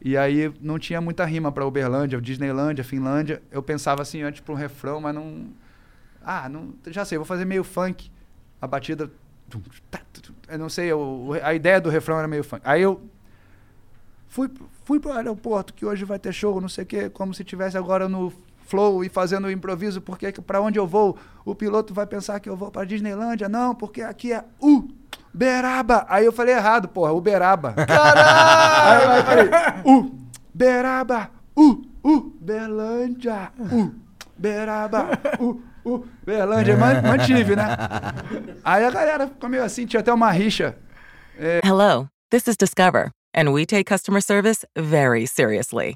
E 0.03 0.15
aí 0.17 0.53
não 0.61 0.77
tinha 0.77 1.01
muita 1.01 1.25
rima 1.25 1.51
para 1.51 1.65
Uberlândia, 1.65 2.21
Disneylândia, 2.21 2.83
Finlândia. 2.83 3.41
Eu 3.51 3.63
pensava 3.63 4.01
assim 4.01 4.21
antes 4.21 4.41
para 4.41 4.53
um 4.53 4.57
refrão, 4.57 4.99
mas 5.01 5.15
não. 5.15 5.47
Ah, 6.23 6.47
não, 6.49 6.73
já 6.87 7.05
sei, 7.05 7.17
vou 7.17 7.25
fazer 7.25 7.45
meio 7.45 7.63
funk. 7.63 8.11
A 8.61 8.67
batida. 8.67 9.09
tá. 9.89 10.01
Eu 10.49 10.59
não 10.59 10.69
sei, 10.69 10.87
eu- 10.91 11.31
a 11.43 11.53
ideia 11.53 11.79
do 11.81 11.89
refrão 11.89 12.17
era 12.19 12.27
meio 12.27 12.43
funk. 12.43 12.61
Aí 12.65 12.81
eu 12.81 13.01
fui, 14.27 14.49
fui 14.83 14.99
pro 14.99 15.11
aeroporto 15.13 15.73
que 15.73 15.85
hoje 15.85 16.05
vai 16.05 16.19
ter 16.19 16.33
show, 16.33 16.59
não 16.61 16.69
sei 16.69 16.83
o 16.83 16.87
quê, 16.87 17.09
como 17.09 17.33
se 17.33 17.43
tivesse 17.43 17.77
agora 17.77 18.07
no 18.09 18.31
flow 18.67 19.03
e 19.03 19.09
fazendo 19.09 19.45
o 19.45 19.51
improviso, 19.51 20.01
porque 20.01 20.31
para 20.33 20.61
onde 20.61 20.77
eu 20.77 20.85
vou, 20.85 21.17
o 21.45 21.55
piloto 21.55 21.93
vai 21.93 22.05
pensar 22.05 22.39
que 22.39 22.49
eu 22.49 22.55
vou 22.55 22.69
para 22.69 22.85
Disneylândia. 22.85 23.47
Não, 23.49 23.73
porque 23.73 24.01
aqui 24.01 24.31
é 24.33 24.43
Uberaba. 24.61 26.05
Aí 26.09 26.25
eu 26.25 26.31
falei 26.33 26.53
errado, 26.53 26.87
porra, 26.87 27.11
Uberaba. 27.13 27.73
Caralho! 27.87 29.09
Aí 29.11 29.17
eu 29.19 29.25
falei, 29.25 29.49
Uberaba, 30.53 31.29
U, 31.55 31.81
Uberlândia, 32.03 33.51
Uberaba, 34.37 35.07
U, 35.39 35.61
Uberlândia. 35.85 36.75
Man- 36.77 37.01
Mantive, 37.01 37.55
né? 37.55 37.65
Aí 38.63 38.83
a 38.85 38.91
galera 38.91 39.27
ficou 39.27 39.49
meio 39.49 39.63
assim, 39.63 39.85
tinha 39.85 39.99
até 40.01 40.13
uma 40.13 40.31
rixa. 40.31 40.75
Hello, 41.63 42.07
this 42.31 42.47
is 42.47 42.57
Discover, 42.57 43.11
and 43.35 43.51
we 43.51 43.65
take 43.65 43.85
customer 43.85 44.21
service 44.21 44.65
very 44.77 45.25
seriously. 45.25 45.95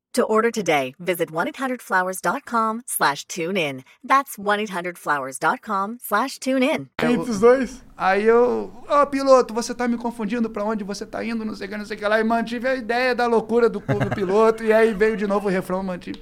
To 0.13 0.25
order 0.25 0.51
today, 0.51 0.93
visit 0.99 1.31
1-800-Flowers.com 1.31 2.81
slash 2.85 3.23
tune 3.27 3.55
in. 3.55 3.85
That's 4.05 4.35
1-800-Flowers.com 4.35 5.99
slash 6.01 6.37
tune 6.37 6.63
in. 6.63 6.89
Os 7.17 7.39
dois. 7.39 7.81
Aí 7.95 8.25
eu, 8.25 8.73
ô 8.89 9.07
piloto, 9.07 9.53
você 9.53 9.73
tá 9.73 9.87
me 9.87 9.95
confundindo 9.97 10.49
pra 10.49 10.65
onde 10.65 10.83
você 10.83 11.05
tá 11.05 11.23
indo, 11.23 11.45
não 11.45 11.55
sei 11.55 11.67
o 11.67 11.69
que, 11.69 11.77
não 11.77 11.85
sei 11.85 11.95
o 11.95 11.99
que 11.99 12.05
lá. 12.05 12.19
E 12.19 12.25
mantive 12.25 12.67
a 12.67 12.75
ideia 12.75 13.15
da 13.15 13.25
loucura 13.25 13.69
do, 13.69 13.79
do 13.79 14.09
piloto. 14.13 14.65
e 14.65 14.73
aí 14.73 14.93
veio 14.93 15.15
de 15.15 15.25
novo 15.25 15.47
o 15.47 15.51
refrão, 15.51 15.81
mantive. 15.81 16.21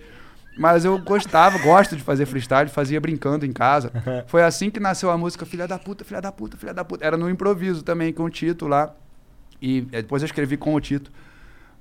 Mas 0.55 0.85
eu 0.85 0.99
gostava, 0.99 1.57
gosto 1.57 1.95
de 1.95 2.03
fazer 2.03 2.27
freestyle, 2.27 2.69
fazia 2.69 3.01
brincando 3.01 3.43
em 3.43 3.51
casa. 3.51 3.91
Foi 4.27 4.43
assim 4.43 4.69
que 4.69 4.79
nasceu 4.79 5.09
a 5.09 5.17
música 5.17 5.47
Filha 5.47 5.67
da 5.67 5.79
Puta, 5.79 6.05
Filha 6.05 6.21
da 6.21 6.31
Puta, 6.31 6.55
Filha 6.57 6.75
da 6.75 6.85
Puta. 6.85 7.03
Era 7.03 7.17
no 7.17 7.27
improviso 7.27 7.81
também, 7.81 8.13
com 8.13 8.25
o 8.25 8.29
Tito 8.29 8.67
lá. 8.67 8.93
E 9.59 9.87
é, 9.91 10.03
depois 10.03 10.21
eu 10.21 10.27
escrevi 10.27 10.57
com 10.57 10.75
o 10.75 10.79
Tito. 10.79 11.11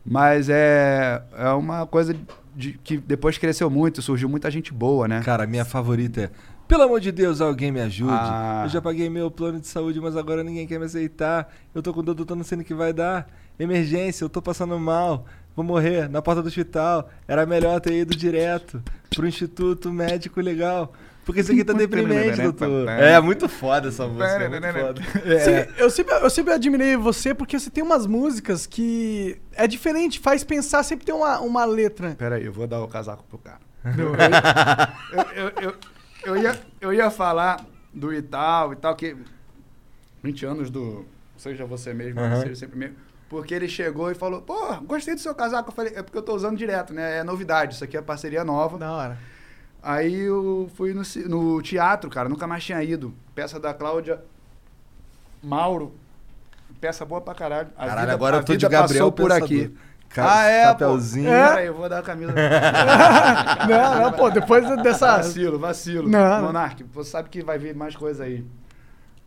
Mas 0.09 0.48
é, 0.48 1.22
é 1.36 1.50
uma 1.50 1.86
coisa 1.86 2.16
de, 2.56 2.72
que 2.72 2.96
depois 2.96 3.36
cresceu 3.36 3.68
muito, 3.68 4.00
surgiu 4.00 4.28
muita 4.28 4.50
gente 4.50 4.72
boa, 4.72 5.06
né? 5.06 5.20
Cara, 5.22 5.46
minha 5.46 5.64
favorita 5.64 6.22
é. 6.22 6.30
Pelo 6.66 6.82
amor 6.82 7.00
de 7.00 7.11
Deus, 7.11 7.40
alguém 7.40 7.72
me 7.72 7.80
ajude. 7.80 8.12
Ah. 8.12 8.62
Eu 8.64 8.68
já 8.68 8.82
paguei 8.82 9.09
meu 9.09 9.30
plano 9.30 9.59
de 9.59 9.66
saúde, 9.66 9.98
mas 10.00 10.16
agora 10.16 10.44
ninguém 10.44 10.66
quer 10.66 10.78
me 10.78 10.84
aceitar. 10.84 11.50
Eu 11.74 11.82
tô 11.82 11.94
com 11.94 12.02
dor, 12.02 12.14
tô 12.14 12.34
não 12.34 12.44
sei 12.44 12.59
o 12.59 12.64
que 12.64 12.74
vai 12.74 12.92
dar. 12.92 13.26
Emergência, 13.59 14.22
eu 14.24 14.28
tô 14.28 14.42
passando 14.42 14.78
mal. 14.78 15.24
Vou 15.56 15.64
morrer 15.64 16.11
na 16.11 16.20
porta 16.20 16.42
do 16.42 16.48
hospital. 16.48 17.09
Era 17.26 17.46
melhor 17.46 17.80
ter 17.80 17.94
ido 17.94 18.14
direto 18.14 18.82
pro 19.14 19.26
Instituto 19.26 19.90
Médico 19.90 20.40
Legal. 20.42 20.92
Porque 21.29 21.43
isso 21.43 21.53
aqui 21.53 21.63
tá 21.63 21.75
deprimente, 21.75 22.41
doutor. 22.41 22.88
É, 22.88 23.21
muito 23.21 23.50
foda 23.50 23.88
essa 23.88 24.07
música. 24.07 24.25
é 24.25 24.49
muito 24.49 24.72
foda. 24.72 25.03
Sim, 25.03 25.75
eu, 25.76 25.91
sempre, 25.91 26.14
eu 26.14 26.30
sempre 26.30 26.55
admirei 26.55 26.96
você 26.96 27.34
porque 27.34 27.61
você 27.61 27.68
tem 27.68 27.84
umas 27.84 28.07
músicas 28.07 28.67
que 28.67 29.38
é 29.53 29.67
diferente, 29.67 30.18
faz 30.18 30.42
pensar, 30.42 30.83
sempre 30.83 31.05
tem 31.05 31.14
uma, 31.14 31.38
uma 31.41 31.67
letra. 31.67 32.14
Pera 32.14 32.37
aí, 32.37 32.46
eu 32.46 32.53
vou 32.55 32.67
dar 32.67 32.80
o 32.80 32.88
casaco 32.88 33.25
pro 33.25 33.37
cara. 33.37 33.61
eu, 33.99 34.14
eu, 35.37 35.53
eu, 35.61 35.75
eu 36.25 36.37
ia, 36.38 36.59
eu 36.80 36.95
ia 36.95 37.11
falar 37.11 37.63
do 37.92 38.11
Ital 38.11 38.72
e 38.72 38.76
tal, 38.76 38.96
que 38.96 39.14
20 40.22 40.46
anos 40.46 40.71
do 40.71 41.05
Seja 41.37 41.67
Você 41.67 41.92
Mesmo. 41.92 42.18
Seja 42.41 42.55
Sempre 42.55 42.79
Mesmo. 42.79 42.96
Porque 43.29 43.53
ele 43.53 43.68
chegou 43.68 44.11
e 44.11 44.14
falou, 44.14 44.41
pô, 44.41 44.76
gostei 44.76 45.14
do 45.14 45.21
seu 45.21 45.34
casaco. 45.34 45.68
Eu 45.68 45.75
falei, 45.75 45.92
é 45.95 46.03
porque 46.03 46.17
eu 46.17 46.22
tô 46.22 46.34
usando 46.34 46.57
direto, 46.57 46.95
né? 46.95 47.18
É 47.18 47.22
novidade, 47.22 47.75
isso 47.75 47.84
aqui 47.84 47.99
é 47.99 48.00
parceria 48.00 48.42
nova. 48.42 48.79
Da 48.79 48.91
hora. 48.91 49.18
Aí 49.90 50.14
eu 50.20 50.70
fui 50.76 50.92
no, 50.92 51.00
no 51.28 51.62
teatro, 51.62 52.10
cara, 52.10 52.28
nunca 52.28 52.46
mais 52.46 52.62
tinha 52.62 52.82
ido. 52.84 53.14
Peça 53.34 53.58
da 53.58 53.72
Cláudia 53.72 54.20
Mauro. 55.42 55.94
Peça 56.78 57.06
boa 57.06 57.22
pra 57.22 57.34
caralho. 57.34 57.68
A 57.76 57.86
Caralho, 57.86 58.00
vida- 58.02 58.12
agora 58.12 58.36
a 58.36 58.40
eu 58.40 58.44
tô 58.44 58.54
de 58.54 58.68
Gabriel 58.68 59.10
por 59.10 59.28
Pensador. 59.30 59.44
aqui. 59.46 59.74
Ca- 60.10 60.40
ah, 60.40 60.44
é, 60.44 60.64
chapeuzinho. 60.64 61.30
É? 61.30 61.48
Peraí, 61.48 61.66
eu 61.68 61.74
vou 61.74 61.88
dar 61.88 61.98
a 62.00 62.02
camisa. 62.02 62.32
Não, 63.68 64.02
não, 64.02 64.12
pô, 64.12 64.30
depois 64.30 64.64
dessa. 64.82 65.16
Vacilo, 65.18 65.58
vacilo. 65.58 66.08
Não. 66.08 66.42
Monark, 66.42 66.82
você 66.94 67.10
sabe 67.10 67.28
que 67.28 67.42
vai 67.42 67.58
vir 67.58 67.74
mais 67.74 67.94
coisa 67.96 68.24
aí. 68.24 68.44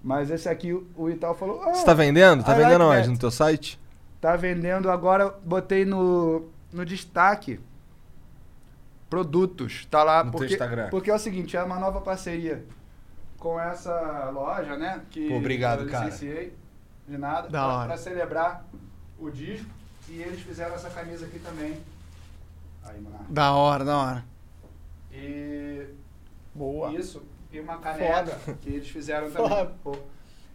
Mas 0.03 0.29
esse 0.31 0.47
aqui, 0.49 0.73
o- 0.73 1.09
Ital 1.09 1.35
falou. 1.35 1.61
"Ah, 1.63 1.73
Você 1.73 1.85
tá 1.85 1.93
vendendo? 1.93 2.43
Tá 2.43 2.51
I 2.51 2.53
like 2.55 2.63
vendendo 2.65 2.85
onde? 2.85 2.97
that." 2.97 3.09
No 3.09 3.17
teu 3.17 3.31
site? 3.31 3.79
Tá 4.19 4.35
vendendo 4.35 4.89
agora, 4.89 5.33
botei 5.43 5.85
no, 5.85 6.47
no 6.73 6.83
destaque. 6.85 7.59
Produtos. 9.11 9.85
Tá 9.91 10.03
lá. 10.03 10.23
No 10.23 10.31
porque, 10.31 10.53
Instagram. 10.53 10.89
Porque 10.89 11.11
é 11.11 11.13
o 11.13 11.19
seguinte, 11.19 11.57
é 11.57 11.61
uma 11.61 11.77
nova 11.77 11.99
parceria 11.99 12.65
com 13.37 13.59
essa 13.59 14.29
loja, 14.29 14.77
né? 14.77 15.01
Que 15.09 15.27
Pô, 15.27 15.35
obrigado, 15.35 15.81
eu 15.81 15.89
cara. 15.89 16.05
licenciei. 16.05 16.53
de 17.05 17.17
nada. 17.17 17.49
Da 17.49 17.49
pra, 17.49 17.73
hora. 17.75 17.87
pra 17.89 17.97
celebrar 17.97 18.65
o 19.19 19.29
disco. 19.29 19.69
E 20.07 20.21
eles 20.21 20.39
fizeram 20.41 20.75
essa 20.75 20.89
camisa 20.89 21.25
aqui 21.25 21.39
também. 21.39 21.77
Aí, 22.83 23.01
Monarca. 23.01 23.25
Da 23.29 23.51
hora, 23.53 23.83
da 23.83 23.97
hora. 23.97 24.25
E 25.11 25.85
Boa. 26.55 26.93
isso, 26.93 27.21
e 27.51 27.59
uma 27.59 27.77
caneca 27.79 28.37
Foda. 28.37 28.57
que 28.61 28.69
eles 28.69 28.87
fizeram 28.87 29.29
também. 29.29 29.49
Foda. 29.49 29.73
Pô. 29.83 29.97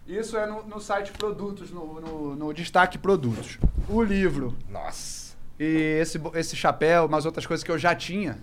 Isso 0.07 0.37
é 0.37 0.47
no, 0.47 0.63
no 0.63 0.81
site 0.81 1.13
Produtos, 1.13 1.71
no, 1.71 2.01
no, 2.01 2.37
no 2.37 2.55
destaque 2.55 2.97
Produtos. 2.97 3.59
O 3.89 4.03
livro 4.03 4.57
Nossa. 4.69 5.26
E 5.59 5.99
esse, 6.01 6.21
esse 6.35 6.55
chapéu, 6.57 7.07
umas 7.07 7.25
outras 7.27 7.47
coisas 7.47 7.63
que 7.65 7.71
eu 7.71 7.79
já 7.79 7.95
tinha, 7.95 8.39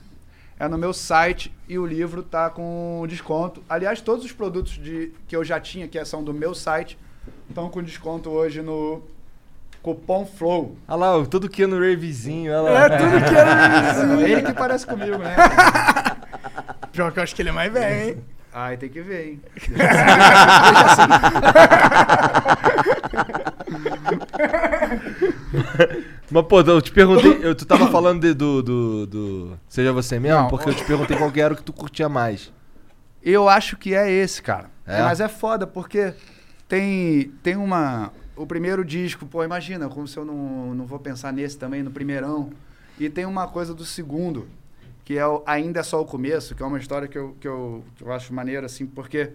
é 0.60 0.68
no 0.68 0.78
meu 0.78 0.94
site 0.94 1.54
e 1.68 1.78
o 1.78 1.86
livro 1.86 2.24
tá 2.24 2.50
com 2.50 3.06
desconto. 3.08 3.64
Aliás, 3.68 4.00
todos 4.02 4.24
os 4.26 4.32
produtos 4.32 4.74
de, 4.74 5.12
que 5.28 5.36
eu 5.36 5.44
já 5.44 5.60
tinha, 5.60 5.88
que 5.88 6.04
são 6.06 6.24
do 6.24 6.34
meu 6.34 6.54
site, 6.56 6.98
estão 7.50 7.70
com 7.70 7.82
desconto 7.84 8.30
hoje 8.30 8.62
no 8.62 9.02
cupom 9.82 10.26
FLOW. 10.26 10.78
Olha 10.88 10.96
lá, 10.98 11.18
o- 11.18 11.28
todo 11.28 11.50
que 11.50 11.66
no 11.68 11.78
ravezinho, 11.80 12.52
olha 12.54 12.62
lá. 12.62 12.86
É 12.86 12.90
tudo 12.98 13.26
que 13.28 13.36
era 13.36 14.24
Ele 14.30 14.42
que 14.44 14.54
parece 14.54 14.86
comigo, 14.88 15.18
né? 15.18 15.36
Pior 16.94 17.12
que 17.12 17.20
eu 17.20 17.24
acho 17.24 17.36
que 17.36 17.42
ele 17.42 17.50
é 17.50 17.54
mais 17.54 17.74
velho, 17.74 18.10
hein? 18.18 18.24
Ai, 18.54 18.78
tem 18.78 18.88
que 18.88 19.02
ver, 19.02 19.30
hein? 19.30 19.42
Mas, 26.34 26.48
pô, 26.48 26.62
eu 26.62 26.82
te 26.82 26.92
perguntei, 26.92 27.40
eu, 27.46 27.54
tu 27.54 27.64
tava 27.64 27.92
falando 27.92 28.22
de- 28.22 28.34
do, 28.34 28.64
do, 28.64 29.06
do 29.06 29.60
Seja 29.70 29.94
Você 29.94 30.20
Mesmo, 30.20 30.42
Não, 30.42 30.48
porque 30.50 30.68
eu 30.68 30.74
te 30.74 30.84
perguntei 30.84 31.16
qual 31.16 31.32
que 31.32 31.40
era 31.40 31.54
o 31.54 31.58
que 31.58 31.62
tu 31.62 31.72
curtia 31.72 32.10
mais. 32.10 32.52
Eu 33.22 33.48
acho 33.48 33.78
que 33.78 33.94
é 33.94 34.12
esse, 34.12 34.42
cara. 34.42 34.72
É? 34.86 35.04
Mas 35.04 35.22
é 35.22 35.28
foda, 35.30 35.68
porque 35.68 36.16
tem, 36.68 37.32
tem 37.44 37.56
uma. 37.56 38.12
O 38.36 38.48
primeiro 38.48 38.84
disco, 38.84 39.28
pô, 39.28 39.44
imagina, 39.44 39.88
como 39.88 40.08
se 40.08 40.18
eu 40.18 40.26
não, 40.26 40.74
não 40.74 40.86
vou 40.88 40.98
pensar 40.98 41.32
nesse 41.32 41.56
também, 41.56 41.84
no 41.84 41.92
primeirão. 41.92 42.50
E 43.00 43.10
tem 43.12 43.26
uma 43.26 43.48
coisa 43.48 43.74
do 43.74 43.86
segundo, 43.86 44.48
que 45.06 45.18
é 45.20 45.28
o 45.28 45.44
Ainda 45.46 45.82
é 45.82 45.84
Só 45.84 46.02
o 46.02 46.06
Começo, 46.06 46.56
que 46.56 46.64
é 46.64 46.66
uma 46.66 46.80
história 46.80 47.08
que 47.08 47.18
eu, 47.18 47.38
que 47.40 47.48
eu, 47.48 47.84
que 47.96 48.04
eu 48.04 48.12
acho 48.12 48.34
maneira, 48.34 48.66
assim, 48.66 48.88
porque. 48.88 49.34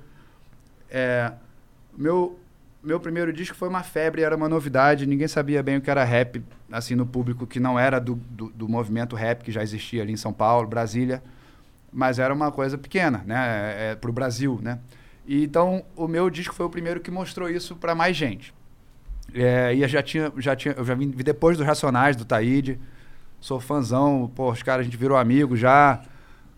É, 0.91 1.31
meu, 1.97 2.39
meu 2.83 3.01
primeiro 3.01 3.33
disco 3.33 3.57
foi 3.57 3.69
uma 3.69 3.83
febre, 3.83 4.23
era 4.23 4.37
uma 4.37 4.49
novidade, 4.49 5.07
ninguém 5.07 5.29
sabia 5.29 5.63
bem 5.63 5.77
o 5.77 5.81
que 5.81 5.91
era 5.91 6.05
rap, 6.05 6.43
assim, 6.71 6.95
no 6.95 7.05
público 7.05 7.47
que 7.47 7.59
não 7.59 7.79
era 7.79 7.99
do, 7.99 8.15
do, 8.15 8.51
do 8.51 8.69
movimento 8.69 9.17
rap 9.17 9.43
que 9.43 9.51
já 9.53 9.63
existia 9.63 10.03
ali 10.03 10.13
em 10.13 10.17
São 10.17 10.33
Paulo, 10.33 10.69
Brasília 10.69 11.23
mas 11.93 12.19
era 12.19 12.33
uma 12.33 12.53
coisa 12.53 12.77
pequena, 12.77 13.23
né? 13.27 13.91
É, 13.91 13.95
para 13.95 14.11
o 14.11 14.13
Brasil, 14.13 14.59
né? 14.63 14.79
E, 15.27 15.45
então, 15.45 15.85
o 15.97 16.07
meu 16.07 16.31
disco 16.31 16.55
foi 16.55 16.67
o 16.67 16.71
primeiro 16.71 17.01
que 17.01 17.11
mostrou 17.11 17.49
isso 17.49 17.77
para 17.77 17.95
mais 17.95 18.17
gente. 18.17 18.55
É, 19.35 19.75
e 19.75 19.83
eu 19.83 19.89
já 19.89 20.03
tinha, 20.03 20.33
já 20.39 20.57
tinha, 20.57 20.75
eu 20.75 20.85
já 20.85 20.95
vim 20.95 21.11
vi 21.11 21.23
depois 21.23 21.57
dos 21.57 21.67
Racionais, 21.67 22.17
do 22.17 22.25
Taíde. 22.25 22.79
Sou 23.41 23.61
fãzão, 23.61 24.31
pô, 24.35 24.51
os 24.51 24.63
caras, 24.63 24.81
a 24.81 24.85
gente 24.85 24.97
virou 24.97 25.17
amigo 25.17 25.57
já. 25.57 26.03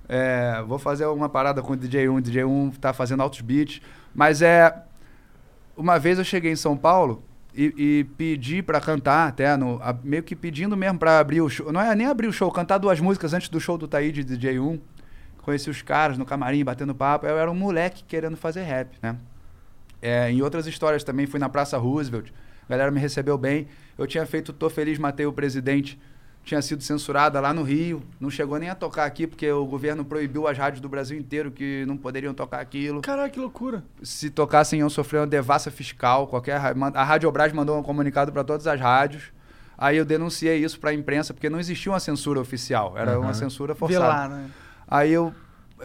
É, 0.09 0.62
vou 0.66 0.78
fazer 0.78 1.06
uma 1.06 1.28
parada 1.28 1.62
com 1.62 1.72
o 1.72 1.76
DJ1, 1.76 2.18
o 2.18 2.22
DJ1 2.22 2.76
tá 2.78 2.92
fazendo 2.92 3.22
altos 3.22 3.40
beats. 3.40 3.80
Mas 4.14 4.42
é. 4.42 4.74
Uma 5.76 5.98
vez 5.98 6.18
eu 6.18 6.24
cheguei 6.24 6.52
em 6.52 6.56
São 6.56 6.76
Paulo 6.76 7.22
e, 7.55 7.74
e 7.76 8.05
pedi 8.16 8.62
pra 8.62 8.80
cantar, 8.80 9.28
até, 9.28 9.56
no, 9.56 9.80
a- 9.82 9.97
meio 10.05 10.22
que 10.22 10.36
pedindo 10.36 10.76
mesmo 10.76 10.98
pra 10.98 11.18
abrir 11.18 11.40
o 11.40 11.48
show. 11.48 11.72
Não 11.72 11.80
é 11.80 11.94
nem 11.94 12.06
abrir 12.06 12.26
o 12.26 12.32
show, 12.32 12.51
cantar 12.51 12.78
duas 12.78 13.01
músicas 13.01 13.32
antes 13.32 13.48
do 13.48 13.60
show 13.60 13.76
do 13.78 13.88
Taíde 13.88 14.20
e 14.20 14.24
do 14.24 14.36
DJ1. 14.36 14.78
Conheci 15.42 15.70
os 15.70 15.80
caras 15.82 16.18
no 16.18 16.24
camarim, 16.26 16.62
batendo 16.64 16.94
papo. 16.94 17.26
Eu 17.26 17.38
era 17.38 17.51
um 17.51 17.55
moleque 17.55 18.05
querendo 18.05 18.36
fazer 18.36 18.62
rap, 18.62 18.90
né? 19.02 19.16
É, 20.02 20.30
em 20.30 20.42
outras 20.42 20.66
histórias 20.66 21.02
também, 21.02 21.26
fui 21.26 21.40
na 21.40 21.48
Praça 21.48 21.76
Roosevelt. 21.78 22.30
A 22.66 22.70
galera 22.70 22.90
me 22.90 23.01
recebeu 23.01 23.36
bem. 23.36 23.66
Eu 23.98 24.06
tinha 24.06 24.24
feito 24.26 24.52
Tô 24.52 24.70
Feliz, 24.70 24.98
Matei 24.98 25.26
o 25.26 25.32
Presidente. 25.32 25.98
Tinha 26.51 26.60
sido 26.60 26.82
censurada 26.82 27.39
lá 27.39 27.55
no 27.55 27.62
Rio. 27.62 28.02
Não 28.18 28.28
chegou 28.28 28.59
nem 28.59 28.68
a 28.68 28.74
tocar 28.74 29.05
aqui, 29.05 29.24
porque 29.24 29.48
o 29.52 29.64
governo 29.64 30.05
proibiu 30.05 30.48
as 30.48 30.59
rádios 30.59 30.81
do 30.81 30.89
Brasil 30.89 31.16
inteiro 31.16 31.52
que 31.52 31.85
não 31.86 31.97
poderiam 31.97 32.35
tocar 32.35 32.59
aquilo. 32.59 33.02
Caralho, 33.02 33.31
que 33.31 33.39
loucura. 33.39 33.85
Se 34.02 34.28
tocassem, 34.31 34.81
iam 34.81 34.90
sofrer 34.90 35.18
uma 35.18 35.28
devassa 35.28 35.70
fiscal. 35.70 36.27
Qualquer, 36.27 36.56
a 36.56 37.05
Rádio 37.05 37.28
Obras 37.28 37.52
mandou 37.52 37.78
um 37.78 37.85
comunicado 37.85 38.32
para 38.32 38.43
todas 38.43 38.66
as 38.66 38.81
rádios. 38.81 39.32
Aí 39.78 39.97
eu 39.97 40.05
denunciei 40.05 40.56
isso 40.59 40.81
para 40.81 40.90
a 40.90 40.93
imprensa, 40.93 41.32
porque 41.32 41.48
não 41.48 41.60
existia 41.60 41.93
uma 41.93 42.01
censura 42.01 42.40
oficial. 42.40 42.98
Era 42.98 43.20
uma 43.20 43.32
censura 43.32 43.72
forçada. 43.77 44.35
Né? 44.35 44.51
Aí 44.89 45.12
eu, 45.12 45.32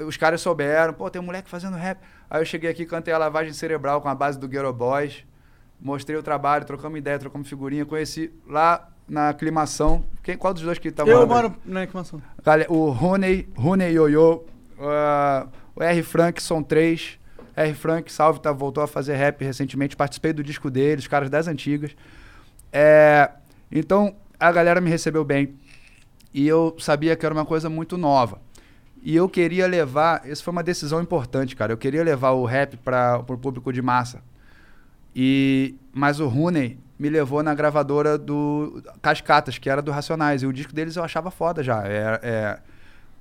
os 0.08 0.18
caras 0.18 0.42
souberam, 0.42 0.96
pô, 0.96 1.12
tem 1.12 1.22
um 1.22 1.26
moleque 1.26 1.48
fazendo 1.48 1.78
rap. 1.78 2.00
Aí 2.28 2.42
eu 2.42 2.46
cheguei 2.46 2.72
aqui, 2.72 2.88
cantei 2.88 3.14
a 3.14 3.20
lavagem 3.20 3.54
cerebral 3.54 4.02
com 4.02 4.10
a 4.10 4.16
base 4.16 4.40
do 4.40 4.48
Ghetto 4.48 4.74
Boys. 4.74 5.26
Mostrei 5.80 6.18
o 6.18 6.24
trabalho, 6.24 6.66
trocamos 6.66 6.98
ideia, 6.98 7.20
trocamos 7.20 7.48
figurinha. 7.48 7.86
Conheci 7.86 8.34
lá 8.48 8.90
na 9.08 9.30
aclimação. 9.30 10.04
Quem, 10.24 10.38
qual 10.38 10.54
dos 10.54 10.64
dois 10.64 10.80
que 10.80 10.92
tá 10.92 11.04
Eu 11.04 11.28
morando 11.28 11.30
moro 11.52 11.56
na 11.66 11.82
reclamação. 11.82 12.22
Gale- 12.44 12.66
O 12.70 12.90
Rony, 12.90 13.48
Rony 13.56 13.86
Yoyo, 13.86 14.44
uh, 14.80 15.48
o 15.76 15.84
R. 15.84 16.02
Frank, 16.04 16.42
são 16.42 16.64
três. 16.64 17.20
R. 17.56 17.74
Frank, 17.74 18.12
salve, 18.12 18.40
tá, 18.42 18.52
voltou 18.52 18.84
a 18.84 18.88
fazer 18.88 19.16
rap 19.16 19.44
recentemente. 19.44 19.96
Participei 19.96 20.34
do 20.34 20.44
disco 20.44 20.70
dele, 20.70 21.00
os 21.00 21.08
caras 21.08 21.30
das 21.30 21.48
antigas. 21.48 21.96
É, 22.72 23.30
então, 23.72 24.16
a 24.40 24.52
galera 24.52 24.82
me 24.82 24.90
recebeu 24.90 25.24
bem. 25.24 25.56
E 26.34 26.46
eu 26.48 26.76
sabia 26.80 27.16
que 27.16 27.26
era 27.26 27.34
uma 27.34 27.46
coisa 27.46 27.70
muito 27.70 27.98
nova. 27.98 28.42
E 29.02 29.16
eu 29.16 29.30
queria 29.30 29.68
levar. 29.68 30.28
Isso 30.28 30.44
foi 30.44 30.52
uma 30.52 30.64
decisão 30.64 31.00
importante, 31.02 31.56
cara. 31.56 31.72
Eu 31.72 31.78
queria 31.78 32.04
levar 32.04 32.32
o 32.32 32.44
rap 32.44 32.76
para 32.78 33.20
o 33.20 33.38
público 33.38 33.72
de 33.72 33.82
massa. 33.82 34.22
E, 35.16 35.76
mas 35.94 36.20
o 36.20 36.28
Rooney 36.28 36.78
me 36.98 37.10
levou 37.10 37.44
na 37.44 37.54
gravadora 37.54 38.18
do 38.18 38.82
Cascatas, 39.02 39.58
que 39.58 39.70
era 39.70 39.82
do 39.82 39.92
Racionais. 39.92 40.44
E 40.44 40.48
o 40.48 40.54
disco 40.54 40.74
deles 40.74 40.96
eu 40.96 41.04
achava 41.04 41.30
foda 41.30 41.62
já. 41.62 41.86
É, 41.86 42.20
é, 42.24 42.60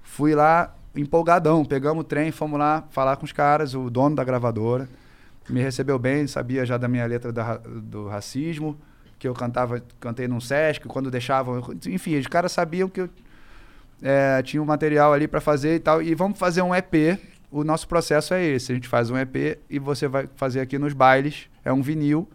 fui 0.03 0.35
lá 0.35 0.75
empolgadão. 0.95 1.65
Pegamos 1.65 2.03
o 2.03 2.05
trem, 2.05 2.31
fomos 2.31 2.59
lá 2.59 2.85
falar 2.91 3.17
com 3.17 3.25
os 3.25 3.33
caras, 3.33 3.75
o 3.75 3.91
dono 3.91 4.15
da 4.15 4.25
gravadora. 4.25 4.89
Me 5.49 5.61
recebeu 5.61 5.99
bem, 5.99 6.27
sabia 6.27 6.65
já 6.65 6.79
da 6.79 6.89
minha 6.89 7.05
letra 7.05 7.31
da 7.31 7.57
do 7.59 8.09
racismo, 8.09 8.79
que 9.19 9.29
eu 9.29 9.35
cantava, 9.35 9.83
cantei 10.01 10.27
num 10.27 10.41
Sesc, 10.41 10.87
quando 10.89 11.11
deixavam. 11.11 11.63
Enfim, 11.87 12.17
os 12.17 12.27
caras 12.27 12.53
sabiam 12.53 12.89
que 12.89 13.03
eu 13.03 13.11
é, 14.03 14.43
tinha 14.43 14.63
um 14.63 14.67
material 14.67 15.13
ali 15.13 15.27
para 15.27 15.41
fazer 15.41 15.77
e 15.77 15.81
tal. 15.81 16.01
E 16.01 16.15
vamos 16.15 16.39
fazer 16.39 16.63
um 16.63 16.75
EP. 16.75 17.19
O 17.51 17.63
nosso 17.63 17.87
processo 17.87 18.35
é 18.35 18.45
esse. 18.45 18.73
A 18.73 18.75
gente 18.75 18.89
faz 18.89 19.11
um 19.11 19.17
EP 19.17 19.59
e 19.69 19.79
você 19.79 20.09
vai 20.09 20.29
fazer 20.37 20.61
aqui 20.61 20.79
nos 20.79 20.93
bailes. 20.93 21.49
É 21.65 21.73
um 21.73 21.83
vinil. 21.83 22.29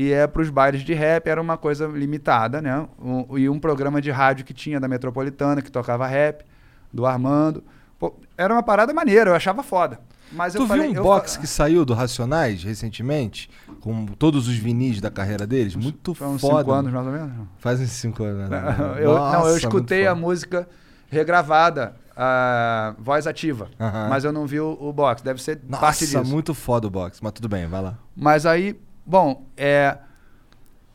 E 0.00 0.12
é 0.12 0.28
para 0.28 0.40
os 0.42 0.48
bailes 0.48 0.82
de 0.82 0.94
rap. 0.94 1.26
Era 1.26 1.42
uma 1.42 1.56
coisa 1.56 1.88
limitada, 1.88 2.62
né? 2.62 2.86
Um- 3.02 3.36
e 3.36 3.48
um 3.48 3.58
programa 3.58 4.00
de 4.00 4.12
rádio 4.12 4.44
que 4.44 4.54
tinha 4.54 4.78
da 4.78 4.86
Metropolitana, 4.86 5.60
que 5.60 5.72
tocava 5.72 6.06
rap, 6.06 6.44
do 6.92 7.04
Armando. 7.04 7.64
Pô, 7.98 8.14
era 8.36 8.54
uma 8.54 8.62
parada 8.62 8.94
maneira, 8.94 9.30
eu 9.30 9.34
achava 9.34 9.60
foda. 9.64 9.98
Mas 10.30 10.52
Tu 10.52 10.58
eu 10.58 10.66
viu 10.66 10.68
falei, 10.68 10.90
um 10.90 10.94
eu 10.94 11.02
box 11.02 11.36
que 11.36 11.46
saiu 11.48 11.84
do 11.84 11.94
Racionais 11.94 12.62
recentemente? 12.62 13.50
Com 13.80 14.06
todos 14.06 14.46
os 14.46 14.54
vinis 14.56 15.00
da 15.00 15.10
carreira 15.10 15.44
deles? 15.46 15.74
Muito 15.74 16.14
Foi 16.14 16.28
uns 16.28 16.40
foda. 16.42 16.58
cinco 16.60 16.70
anos, 16.72 16.92
mais 16.92 17.06
ou 17.06 17.12
menos. 17.12 17.32
Faz 17.58 17.80
uns 17.80 17.90
cinco 17.90 18.22
anos. 18.22 18.48
né? 18.50 18.62
eu, 19.00 19.14
não, 19.14 19.18
Nossa, 19.18 19.36
eu 19.38 19.44
muito 19.50 19.58
escutei 19.64 20.06
a 20.06 20.14
música 20.14 20.68
regravada, 21.10 21.96
a 22.16 22.94
voz 22.98 23.26
ativa, 23.26 23.68
Aham. 23.80 24.08
mas 24.10 24.22
eu 24.24 24.32
não 24.32 24.46
vi 24.46 24.60
o, 24.60 24.76
o 24.80 24.92
box. 24.92 25.22
Deve 25.24 25.42
ser 25.42 25.56
parte 25.56 26.04
Nossa, 26.04 26.20
disso. 26.20 26.24
muito 26.24 26.54
foda 26.54 26.86
o 26.86 26.90
box. 26.90 27.18
Mas 27.22 27.32
tudo 27.32 27.48
bem, 27.48 27.66
vai 27.66 27.82
lá. 27.82 27.98
Mas 28.14 28.44
aí, 28.46 28.78
bom, 29.08 29.46
é, 29.56 29.96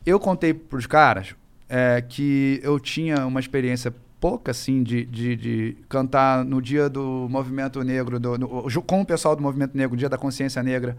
eu 0.06 0.20
contei 0.20 0.54
pros 0.54 0.86
caras 0.86 1.34
é, 1.68 2.00
que 2.00 2.60
eu 2.62 2.78
tinha 2.78 3.26
uma 3.26 3.40
experiência 3.40 3.92
pouca, 4.20 4.52
assim, 4.52 4.82
de, 4.82 5.04
de, 5.04 5.36
de 5.36 5.76
cantar 5.88 6.44
no 6.44 6.62
dia 6.62 6.88
do 6.88 7.26
movimento 7.28 7.82
negro, 7.82 8.20
do, 8.20 8.38
no- 8.38 8.82
com 8.82 9.00
o 9.00 9.04
pessoal 9.04 9.34
do 9.34 9.42
movimento 9.42 9.76
negro, 9.76 9.96
dia 9.96 10.08
da 10.08 10.16
consciência 10.16 10.62
negra, 10.62 10.96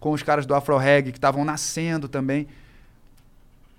com 0.00 0.10
os 0.12 0.22
caras 0.22 0.46
do 0.46 0.54
Afro 0.54 0.76
Reg 0.78 1.12
que 1.12 1.18
estavam 1.18 1.44
nascendo 1.44 2.08
também. 2.08 2.48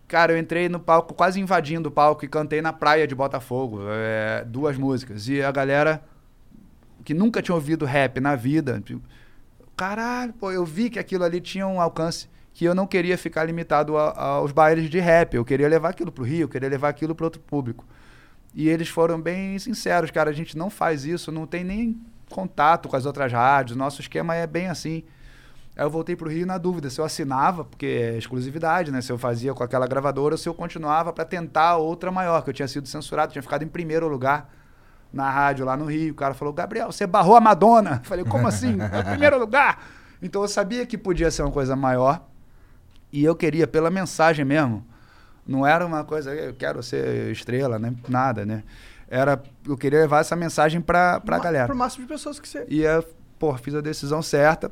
Cara, 0.07 0.33
eu 0.33 0.37
entrei 0.37 0.69
no 0.69 0.79
palco, 0.79 1.13
quase 1.15 1.39
invadindo 1.39 1.89
o 1.89 1.91
palco 1.91 2.23
e 2.23 2.27
cantei 2.27 2.61
na 2.61 2.71
praia 2.71 3.07
de 3.07 3.15
Botafogo, 3.15 3.79
é, 3.89 4.45
duas 4.45 4.77
músicas. 4.77 5.27
E 5.27 5.41
a 5.41 5.51
galera 5.51 6.03
que 7.03 7.13
nunca 7.13 7.41
tinha 7.41 7.55
ouvido 7.55 7.85
rap 7.85 8.19
na 8.19 8.35
vida, 8.35 8.79
tipo, 8.85 9.01
caralho, 9.75 10.31
pô, 10.33 10.51
eu 10.51 10.63
vi 10.63 10.89
que 10.91 10.99
aquilo 10.99 11.23
ali 11.23 11.41
tinha 11.41 11.67
um 11.67 11.81
alcance 11.81 12.27
que 12.55 12.63
eu 12.63 12.73
não 12.73 12.87
queria 12.87 13.17
ficar 13.17 13.43
limitado 13.43 13.97
a- 13.97 14.17
aos 14.17 14.53
bailes 14.53 14.89
de 14.89 14.97
rap. 14.97 15.33
Eu 15.35 15.43
queria 15.43 15.67
levar 15.67 15.89
aquilo 15.89 16.09
pro 16.11 16.23
Rio, 16.23 16.43
eu 16.45 16.49
queria 16.49 16.69
levar 16.69 16.87
aquilo 16.87 17.13
para 17.13 17.25
outro 17.25 17.41
público. 17.41 17.85
E 18.53 18.69
eles 18.69 18.87
foram 18.87 19.19
bem 19.21 19.59
sinceros, 19.59 20.09
cara, 20.09 20.29
a 20.29 20.33
gente 20.33 20.57
não 20.57 20.69
faz 20.69 21.03
isso, 21.03 21.31
não 21.33 21.45
tem 21.45 21.65
nem 21.65 22.01
contato 22.29 22.87
com 22.87 22.95
as 22.95 23.05
outras 23.05 23.29
rádios, 23.31 23.77
nosso 23.77 23.99
esquema 23.99 24.33
é 24.33 24.47
bem 24.47 24.69
assim. 24.69 25.03
Aí 25.75 25.83
eu 25.83 25.89
voltei 25.89 26.15
pro 26.15 26.29
Rio 26.29 26.47
na 26.47 26.57
dúvida 26.57 26.89
se 26.89 27.01
eu 27.01 27.03
assinava, 27.03 27.65
porque 27.65 27.85
é 27.85 28.17
exclusividade, 28.17 28.89
né? 28.89 29.01
Se 29.01 29.11
eu 29.11 29.17
fazia 29.17 29.53
com 29.53 29.61
aquela 29.61 29.85
gravadora 29.85 30.35
ou 30.35 30.37
se 30.37 30.47
eu 30.47 30.53
continuava 30.53 31.11
para 31.11 31.25
tentar 31.25 31.75
outra 31.75 32.09
maior, 32.09 32.41
que 32.41 32.49
eu 32.49 32.53
tinha 32.53 32.67
sido 32.69 32.87
censurado, 32.87 33.33
tinha 33.33 33.41
ficado 33.43 33.63
em 33.63 33.67
primeiro 33.67 34.07
lugar 34.07 34.49
na 35.11 35.29
rádio 35.29 35.65
lá 35.65 35.75
no 35.75 35.83
Rio. 35.83 36.13
O 36.13 36.15
cara 36.15 36.33
falou: 36.33 36.53
Gabriel, 36.53 36.89
você 36.93 37.05
barrou 37.05 37.35
a 37.35 37.41
Madonna. 37.41 37.99
Eu 38.01 38.07
falei: 38.07 38.23
como 38.23 38.47
assim? 38.47 38.75
O 38.75 39.03
primeiro 39.09 39.37
lugar. 39.37 39.83
Então 40.21 40.41
eu 40.41 40.47
sabia 40.47 40.85
que 40.85 40.97
podia 40.97 41.29
ser 41.29 41.41
uma 41.41 41.51
coisa 41.51 41.75
maior. 41.75 42.25
E 43.11 43.23
eu 43.23 43.35
queria, 43.35 43.65
pela 43.67 43.89
mensagem 43.89 44.43
mesmo, 44.43 44.85
não 45.47 45.65
era 45.65 45.85
uma 45.85 46.03
coisa, 46.03 46.33
eu 46.33 46.53
quero 46.53 46.81
ser 46.83 47.31
estrela, 47.31 47.77
né? 47.79 47.93
Nada, 48.07 48.45
né? 48.45 48.63
Era, 49.07 49.41
eu 49.67 49.77
queria 49.77 49.99
levar 50.01 50.19
essa 50.21 50.35
mensagem 50.35 50.81
pra, 50.81 51.19
pra 51.19 51.37
Ma- 51.37 51.43
galera. 51.43 51.67
Pro 51.67 51.75
máximo 51.75 52.05
de 52.05 52.11
pessoas 52.11 52.39
que 52.39 52.47
você. 52.49 52.65
E 52.67 52.81
eu, 52.81 53.03
pô, 53.37 53.55
fiz 53.57 53.75
a 53.75 53.81
decisão 53.81 54.21
certa, 54.21 54.71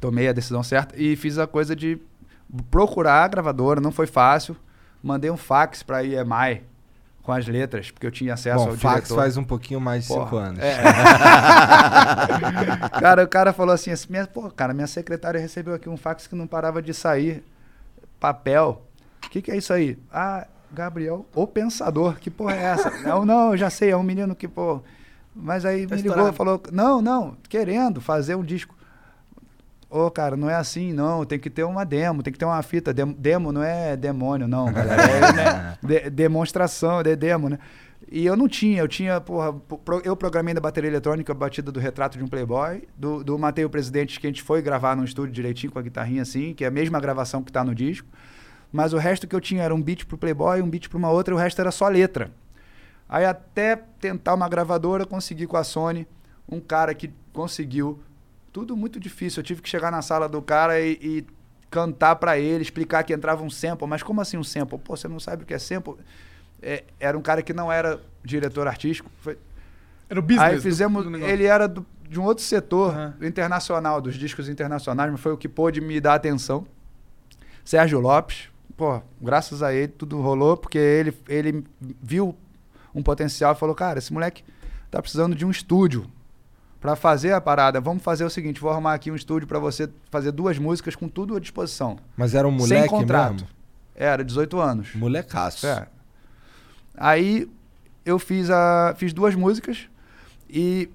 tomei 0.00 0.28
a 0.28 0.32
decisão 0.32 0.62
certa 0.62 0.94
e 1.00 1.14
fiz 1.14 1.38
a 1.38 1.46
coisa 1.46 1.76
de 1.76 1.98
procurar 2.70 3.24
a 3.24 3.28
gravadora, 3.28 3.80
não 3.80 3.92
foi 3.92 4.06
fácil. 4.06 4.56
Mandei 5.02 5.30
um 5.30 5.36
fax 5.36 5.82
pra 5.82 6.02
EMI 6.02 6.62
com 7.24 7.32
as 7.32 7.48
letras, 7.48 7.90
porque 7.90 8.06
eu 8.06 8.10
tinha 8.10 8.34
acesso 8.34 8.66
Bom, 8.66 8.70
ao 8.70 8.76
fax 8.76 8.96
diretor. 9.06 9.16
faz 9.16 9.36
um 9.38 9.42
pouquinho 9.42 9.80
mais 9.80 10.02
de 10.02 10.08
Porra, 10.08 10.24
5 10.26 10.36
anos. 10.36 10.58
é. 10.60 10.76
cara, 13.00 13.24
o 13.24 13.28
cara 13.28 13.52
falou 13.54 13.74
assim, 13.74 13.90
assim 13.90 14.06
minha, 14.10 14.26
pô, 14.26 14.50
cara, 14.50 14.74
minha 14.74 14.86
secretária 14.86 15.40
recebeu 15.40 15.72
aqui 15.74 15.88
um 15.88 15.96
fax 15.96 16.26
que 16.26 16.34
não 16.36 16.46
parava 16.46 16.82
de 16.82 16.92
sair. 16.92 17.42
Papel. 18.20 18.82
O 19.24 19.30
que, 19.30 19.40
que 19.40 19.50
é 19.50 19.56
isso 19.56 19.72
aí? 19.72 19.98
Ah, 20.12 20.46
Gabriel, 20.70 21.24
o 21.34 21.46
pensador. 21.46 22.16
Que 22.20 22.30
porra 22.30 22.56
é 22.56 22.62
essa? 22.62 22.90
não, 23.02 23.24
não, 23.24 23.52
eu 23.52 23.56
já 23.56 23.70
sei, 23.70 23.90
é 23.90 23.96
um 23.96 24.02
menino 24.02 24.34
que, 24.34 24.46
pô. 24.46 24.82
Mas 25.34 25.64
aí 25.64 25.86
Tá 25.86 25.96
me 25.96 26.02
ligou 26.02 26.28
e 26.28 26.32
falou: 26.32 26.62
não, 26.70 27.00
não, 27.00 27.38
querendo 27.48 28.02
fazer 28.02 28.34
um 28.34 28.44
disco. 28.44 28.74
Ô, 29.96 30.10
cara, 30.10 30.36
não 30.36 30.50
é 30.50 30.56
assim, 30.56 30.92
não. 30.92 31.24
Tem 31.24 31.38
que 31.38 31.48
ter 31.48 31.62
uma 31.62 31.84
demo, 31.84 32.20
tem 32.20 32.32
que 32.32 32.38
ter 32.38 32.44
uma 32.44 32.60
fita. 32.62 32.92
Dem- 32.92 33.12
Demo 33.16 33.52
não 33.52 33.62
é 33.62 33.96
demônio, 33.96 34.48
não, 34.48 34.66
galera. 34.72 35.02
É 35.02 35.32
né, 35.32 35.78
de- 35.80 36.10
demonstração, 36.10 36.98
é 37.00 37.14
demo, 37.14 37.48
né? 37.48 37.58
E 38.10 38.26
eu 38.26 38.36
não 38.36 38.48
tinha, 38.48 38.80
eu 38.82 38.88
tinha, 38.88 39.20
porra, 39.20 39.54
eu 40.04 40.16
programei 40.16 40.52
da 40.52 40.60
bateria 40.60 40.90
eletrônica 40.90 41.30
a 41.32 41.34
batida 41.34 41.70
do 41.70 41.78
retrato 41.78 42.18
de 42.18 42.24
um 42.24 42.28
Playboy, 42.28 42.82
do, 42.96 43.22
do 43.24 43.38
Matei 43.38 43.64
o 43.64 43.70
Presidente, 43.70 44.18
que 44.20 44.26
a 44.26 44.30
gente 44.30 44.42
foi 44.42 44.60
gravar 44.60 44.96
num 44.96 45.04
estúdio 45.04 45.32
direitinho 45.32 45.72
com 45.72 45.78
a 45.78 45.82
guitarrinha 45.82 46.22
assim, 46.22 46.54
que 46.54 46.64
é 46.64 46.66
a 46.66 46.70
mesma 46.72 46.98
gravação 47.00 47.42
que 47.42 47.50
tá 47.52 47.62
no 47.64 47.74
disco. 47.74 48.06
Mas 48.72 48.92
o 48.92 48.98
resto 48.98 49.26
que 49.28 49.34
eu 49.34 49.40
tinha 49.40 49.62
era 49.62 49.72
um 49.74 49.80
beat 49.80 50.04
pro 50.06 50.18
Playboy, 50.18 50.60
um 50.60 50.68
beat 50.68 50.88
pra 50.88 50.98
uma 50.98 51.10
outra, 51.10 51.32
e 51.32 51.36
o 51.36 51.38
resto 51.38 51.60
era 51.60 51.70
só 51.70 51.88
letra. 51.88 52.30
Aí 53.08 53.24
até 53.24 53.76
tentar 54.00 54.34
uma 54.34 54.48
gravadora, 54.48 55.06
consegui 55.06 55.46
com 55.46 55.56
a 55.56 55.62
Sony, 55.64 56.06
um 56.48 56.58
cara 56.60 56.94
que 56.94 57.10
conseguiu. 57.32 58.00
Tudo 58.54 58.76
muito 58.76 59.00
difícil. 59.00 59.40
Eu 59.40 59.44
tive 59.44 59.60
que 59.60 59.68
chegar 59.68 59.90
na 59.90 60.00
sala 60.00 60.28
do 60.28 60.40
cara 60.40 60.80
e, 60.80 60.92
e 61.02 61.26
cantar 61.68 62.14
pra 62.14 62.38
ele, 62.38 62.62
explicar 62.62 63.02
que 63.02 63.12
entrava 63.12 63.42
um 63.42 63.50
sample. 63.50 63.84
Mas 63.88 64.00
como 64.00 64.20
assim 64.20 64.36
um 64.38 64.44
sample? 64.44 64.78
Pô, 64.78 64.96
você 64.96 65.08
não 65.08 65.18
sabe 65.18 65.42
o 65.42 65.46
que 65.46 65.52
é 65.52 65.58
sample? 65.58 65.94
É, 66.62 66.84
era 67.00 67.18
um 67.18 67.20
cara 67.20 67.42
que 67.42 67.52
não 67.52 67.70
era 67.70 68.00
diretor 68.24 68.68
artístico. 68.68 69.10
Foi- 69.20 69.36
Era 70.08 70.20
o 70.20 70.22
business. 70.22 70.48
Aí 70.50 70.54
do- 70.56 70.62
fizemos. 70.62 71.02
do 71.02 71.10
negócio. 71.10 71.32
ele 71.34 71.44
era 71.46 71.66
do- 71.66 71.84
de 72.08 72.20
um 72.20 72.22
outro 72.22 72.44
setor 72.44 72.92
Aham. 72.94 73.14
internacional, 73.22 74.00
dos 74.00 74.14
discos 74.14 74.48
internacionais, 74.48 75.10
mas 75.10 75.20
foi 75.20 75.32
o 75.32 75.36
que 75.36 75.48
pôde 75.48 75.80
me 75.80 76.00
dar 76.00 76.14
atenção. 76.14 76.64
Sérgio 77.64 77.98
Lopes, 77.98 78.48
pô, 78.76 79.02
graças 79.20 79.62
a 79.64 79.74
ele 79.74 79.88
tudo 79.88 80.20
rolou, 80.20 80.56
porque 80.56 80.78
ele, 80.78 81.12
ele 81.28 81.64
viu 81.80 82.36
um 82.94 83.02
potencial 83.02 83.52
e 83.52 83.56
falou: 83.56 83.74
cara, 83.74 83.98
esse 83.98 84.12
moleque 84.12 84.44
tá 84.92 85.02
precisando 85.02 85.34
de 85.34 85.44
um 85.44 85.50
estúdio 85.50 86.06
para 86.84 86.94
fazer 86.96 87.32
a 87.32 87.40
parada. 87.40 87.80
Vamos 87.80 88.02
fazer 88.02 88.24
o 88.26 88.30
seguinte: 88.30 88.60
vou 88.60 88.70
arrumar 88.70 88.92
aqui 88.92 89.10
um 89.10 89.14
estúdio 89.16 89.48
para 89.48 89.58
você 89.58 89.88
fazer 90.10 90.30
duas 90.32 90.58
músicas 90.58 90.94
com 90.94 91.08
tudo 91.08 91.34
à 91.34 91.40
disposição. 91.40 91.96
Mas 92.14 92.34
era 92.34 92.46
um 92.46 92.58
Sem 92.60 92.68
moleque 92.76 92.88
contrato. 92.90 93.32
mesmo? 93.32 93.48
Era, 93.96 94.22
18 94.22 94.60
anos. 94.60 94.94
Molecaço. 94.94 95.66
É. 95.66 95.86
Aí 96.94 97.48
eu 98.04 98.18
fiz, 98.18 98.50
a, 98.50 98.92
fiz 98.98 99.14
duas 99.14 99.34
músicas 99.34 99.88
e 100.46 100.90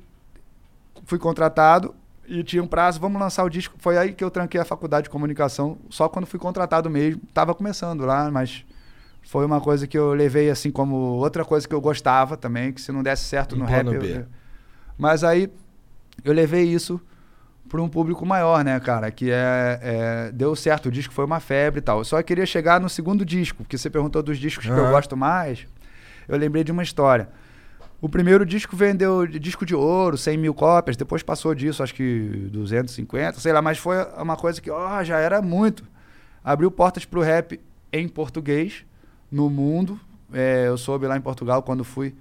fui 1.05 1.17
contratado 1.17 1.95
e 2.27 2.43
tinha 2.43 2.61
um 2.61 2.67
prazo, 2.67 2.99
vamos 2.99 3.19
lançar 3.19 3.43
o 3.43 3.49
disco. 3.49 3.73
Foi 3.79 3.97
aí 3.97 4.13
que 4.13 4.23
eu 4.23 4.29
tranquei 4.29 4.61
a 4.61 4.65
faculdade 4.65 5.05
de 5.05 5.09
comunicação, 5.09 5.79
só 5.89 6.07
quando 6.07 6.27
fui 6.27 6.39
contratado 6.39 6.87
mesmo. 6.87 7.19
Tava 7.33 7.55
começando 7.55 8.05
lá, 8.05 8.29
mas 8.29 8.63
foi 9.23 9.43
uma 9.43 9.59
coisa 9.59 9.87
que 9.87 9.97
eu 9.97 10.13
levei 10.13 10.51
assim 10.51 10.69
como 10.69 10.95
outra 10.95 11.43
coisa 11.43 11.67
que 11.67 11.73
eu 11.73 11.81
gostava 11.81 12.37
também, 12.37 12.71
que 12.71 12.79
se 12.79 12.91
não 12.91 13.01
desse 13.01 13.23
certo 13.23 13.55
Um 13.55 13.59
no 13.59 13.65
rap. 13.65 13.87
eu- 13.87 14.25
mas 14.95 15.23
aí 15.23 15.51
eu 16.23 16.33
levei 16.33 16.63
isso 16.63 16.99
para 17.67 17.81
um 17.81 17.87
público 17.89 18.25
maior, 18.25 18.63
né, 18.63 18.79
cara? 18.79 19.11
Que 19.11 19.29
é, 19.31 19.79
é- 19.81 20.31
Deu 20.31 20.55
certo, 20.55 20.87
o 20.87 20.91
disco 20.91 21.13
foi 21.13 21.25
uma 21.25 21.39
febre 21.39 21.79
e 21.79 21.81
tal. 21.81 21.99
Eu 21.99 22.03
só 22.05 22.21
queria 22.23 22.45
chegar 22.45 22.79
no 22.79 22.89
segundo 22.89 23.23
disco, 23.25 23.63
porque 23.63 23.77
você 23.77 23.89
perguntou 23.89 24.23
dos 24.23 24.37
discos 24.39 24.65
que 24.65 24.71
eu 24.71 24.89
gosto 24.89 25.15
mais. 25.15 25.67
Eu 26.27 26.37
lembrei 26.37 26.63
de 26.63 26.71
uma 26.71 26.81
história. 26.83 27.29
O 28.01 28.07
primeiro 28.07 28.45
disco 28.45 28.75
vendeu 28.75 29.27
de- 29.27 29.37
disco 29.39 29.65
de 29.65 29.75
ouro, 29.75 30.17
100 30.17 30.37
mil 30.37 30.53
cópias, 30.53 30.95
depois 30.95 31.21
passou 31.21 31.53
disso, 31.53 31.83
acho 31.83 31.93
que 31.93 32.47
250, 32.51 33.39
sei 33.39 33.51
lá, 33.51 33.61
mas 33.61 33.77
foi 33.77 33.97
uma 34.17 34.37
coisa 34.37 34.61
que, 34.61 34.71
ó, 34.71 35.03
já 35.03 35.17
era 35.19 35.41
muito. 35.41 35.83
Abriu 36.43 36.71
portas 36.71 37.03
pro 37.03 37.21
rap 37.21 37.59
em 37.91 38.07
português, 38.07 38.85
no 39.29 39.49
mundo. 39.49 39.99
É, 40.33 40.65
eu 40.67 40.77
soube 40.77 41.05
lá 41.07 41.17
em 41.17 41.21
Portugal, 41.21 41.61
quando 41.61 41.83
fui 41.83 42.15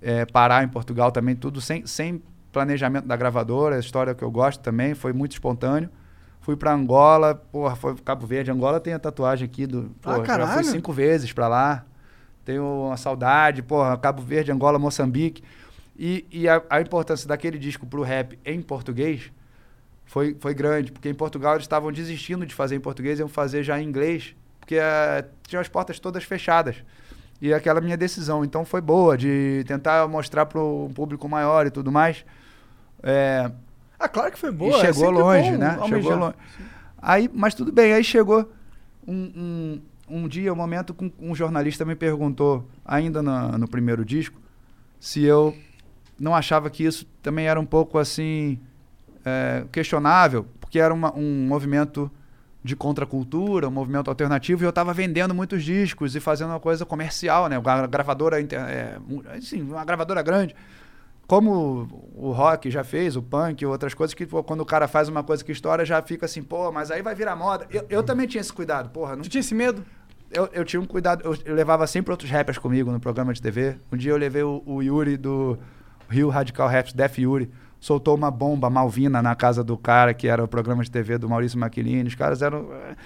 é, 0.00 0.24
parar 0.26 0.62
em 0.62 0.68
Portugal 0.68 1.10
também, 1.10 1.34
tudo 1.34 1.60
sem, 1.60 1.84
sem 1.86 2.22
planejamento 2.52 3.06
da 3.06 3.16
gravadora, 3.16 3.76
a 3.76 3.78
história 3.78 4.14
que 4.14 4.22
eu 4.22 4.30
gosto 4.30 4.60
também, 4.60 4.94
foi 4.94 5.12
muito 5.12 5.32
espontâneo. 5.32 5.88
Fui 6.40 6.56
pra 6.56 6.72
Angola, 6.72 7.34
porra, 7.34 7.76
foi 7.76 7.94
Cabo 7.96 8.26
Verde. 8.26 8.50
Angola 8.50 8.80
tem 8.80 8.94
a 8.94 8.98
tatuagem 8.98 9.44
aqui 9.44 9.66
do. 9.66 9.90
Ah, 10.02 10.14
Pô, 10.14 10.16
já 10.16 10.22
caralho. 10.22 10.52
fui 10.54 10.64
cinco 10.64 10.92
vezes 10.92 11.32
pra 11.32 11.48
lá. 11.48 11.84
Tenho 12.44 12.64
uma 12.64 12.96
saudade, 12.96 13.62
porra, 13.62 13.96
Cabo 13.98 14.22
Verde, 14.22 14.50
Angola, 14.50 14.78
Moçambique. 14.78 15.42
E, 15.96 16.26
e 16.32 16.48
a, 16.48 16.62
a 16.70 16.80
importância 16.80 17.28
daquele 17.28 17.58
disco 17.58 17.86
pro 17.86 18.02
rap 18.02 18.38
em 18.44 18.62
português 18.62 19.30
foi, 20.06 20.34
foi 20.40 20.54
grande, 20.54 20.90
porque 20.90 21.08
em 21.08 21.14
Portugal 21.14 21.52
eles 21.54 21.64
estavam 21.64 21.92
desistindo 21.92 22.46
de 22.46 22.54
fazer 22.54 22.74
em 22.74 22.80
português, 22.80 23.20
iam 23.20 23.28
fazer 23.28 23.62
já 23.62 23.80
em 23.80 23.86
inglês, 23.86 24.34
porque 24.58 24.76
tinha 25.46 25.60
as 25.60 25.68
portas 25.68 26.00
todas 26.00 26.24
fechadas. 26.24 26.76
E 27.40 27.54
aquela 27.54 27.80
minha 27.80 27.96
decisão, 27.96 28.44
então 28.44 28.64
foi 28.64 28.80
boa, 28.80 29.16
de 29.16 29.62
tentar 29.66 30.08
mostrar 30.08 30.46
para 30.46 30.60
um 30.60 30.88
público 30.88 31.28
maior 31.28 31.66
e 31.66 31.70
tudo 31.70 31.92
mais. 31.92 32.24
É, 33.02 33.50
Ah, 33.98 34.08
claro 34.08 34.30
que 34.32 34.38
foi 34.38 34.50
boa. 34.50 34.70
e 34.72 34.74
é 34.74 34.80
chegou 34.92 35.06
sempre 35.06 35.22
longe, 35.22 35.50
bom 35.52 35.56
né? 35.58 35.76
almejar. 35.80 36.02
Chegou 36.02 36.16
longe. 36.18 36.34
Aí, 37.02 37.30
mas 37.32 37.54
tudo 37.54 37.72
bem, 37.72 37.92
aí 37.92 38.04
chegou 38.04 38.50
um, 39.06 39.80
um, 40.08 40.22
um 40.22 40.28
dia, 40.28 40.52
um 40.52 40.56
momento, 40.56 40.92
com 40.94 41.10
um 41.18 41.34
jornalista 41.34 41.84
me 41.84 41.94
perguntou, 41.94 42.68
ainda 42.84 43.22
no, 43.22 43.58
no 43.58 43.68
primeiro 43.68 44.04
disco, 44.04 44.38
se 44.98 45.22
eu 45.24 45.56
não 46.18 46.34
achava 46.34 46.68
que 46.68 46.84
isso 46.84 47.06
também 47.22 47.46
era 47.46 47.58
um 47.58 47.64
pouco 47.64 47.98
assim 47.98 48.58
é, 49.24 49.64
questionável, 49.72 50.46
porque 50.60 50.78
era 50.78 50.92
uma- 50.92 51.14
um 51.16 51.46
movimento 51.46 52.10
de 52.62 52.76
contracultura, 52.76 53.68
um 53.68 53.70
movimento 53.70 54.08
alternativo, 54.08 54.62
e 54.62 54.66
eu 54.66 54.70
estava 54.70 54.92
vendendo 54.92 55.34
muitos 55.34 55.64
discos 55.64 56.14
e 56.14 56.20
fazendo 56.20 56.50
uma 56.50 56.60
coisa 56.60 56.84
comercial, 56.84 57.46
né? 57.48 57.58
Uma 57.58 57.86
gravadora, 57.86 58.38
é, 58.40 58.98
assim, 59.36 59.62
uma 59.62 59.82
gravadora 59.84 60.20
grande. 60.20 60.54
Como 61.30 61.86
o 62.16 62.32
rock 62.32 62.68
já 62.72 62.82
fez, 62.82 63.14
o 63.14 63.22
punk, 63.22 63.64
outras 63.64 63.94
coisas 63.94 64.14
que 64.14 64.26
pô, 64.26 64.42
quando 64.42 64.62
o 64.62 64.66
cara 64.66 64.88
faz 64.88 65.08
uma 65.08 65.22
coisa 65.22 65.44
que 65.44 65.52
estoura, 65.52 65.84
já 65.84 66.02
fica 66.02 66.26
assim, 66.26 66.42
pô, 66.42 66.72
mas 66.72 66.90
aí 66.90 67.02
vai 67.02 67.14
virar 67.14 67.36
moda. 67.36 67.68
Eu, 67.70 67.86
eu 67.88 68.02
também 68.02 68.26
tinha 68.26 68.40
esse 68.40 68.52
cuidado, 68.52 68.90
porra. 68.90 69.14
Não 69.14 69.22
Tu 69.22 69.28
tinha 69.28 69.40
esse 69.40 69.54
medo? 69.54 69.84
eu, 70.32 70.48
eu 70.52 70.64
tinha 70.64 70.80
um 70.80 70.84
cuidado, 70.84 71.22
eu, 71.24 71.36
eu 71.44 71.54
levava 71.54 71.86
sempre 71.86 72.10
outros 72.10 72.28
rappers 72.28 72.58
comigo 72.58 72.90
no 72.90 72.98
programa 72.98 73.32
de 73.32 73.40
TV. 73.40 73.76
Um 73.92 73.96
dia 73.96 74.10
eu 74.10 74.16
levei 74.16 74.42
o, 74.42 74.60
o 74.66 74.82
Yuri 74.82 75.16
do 75.16 75.56
Rio 76.08 76.28
Radical 76.30 76.68
Raps, 76.68 76.92
Def 76.92 77.16
Yuri, 77.18 77.48
soltou 77.78 78.16
uma 78.16 78.28
bomba 78.28 78.68
malvina 78.68 79.22
na 79.22 79.36
casa 79.36 79.62
do 79.62 79.78
cara, 79.78 80.12
que 80.12 80.26
era 80.26 80.42
o 80.42 80.48
programa 80.48 80.82
de 80.82 80.90
TV 80.90 81.16
do 81.16 81.28
Maurício 81.28 81.56
Maquilini. 81.60 82.08
Os 82.08 82.16
caras 82.16 82.42
eram. 82.42 82.72
eh, 82.72 82.96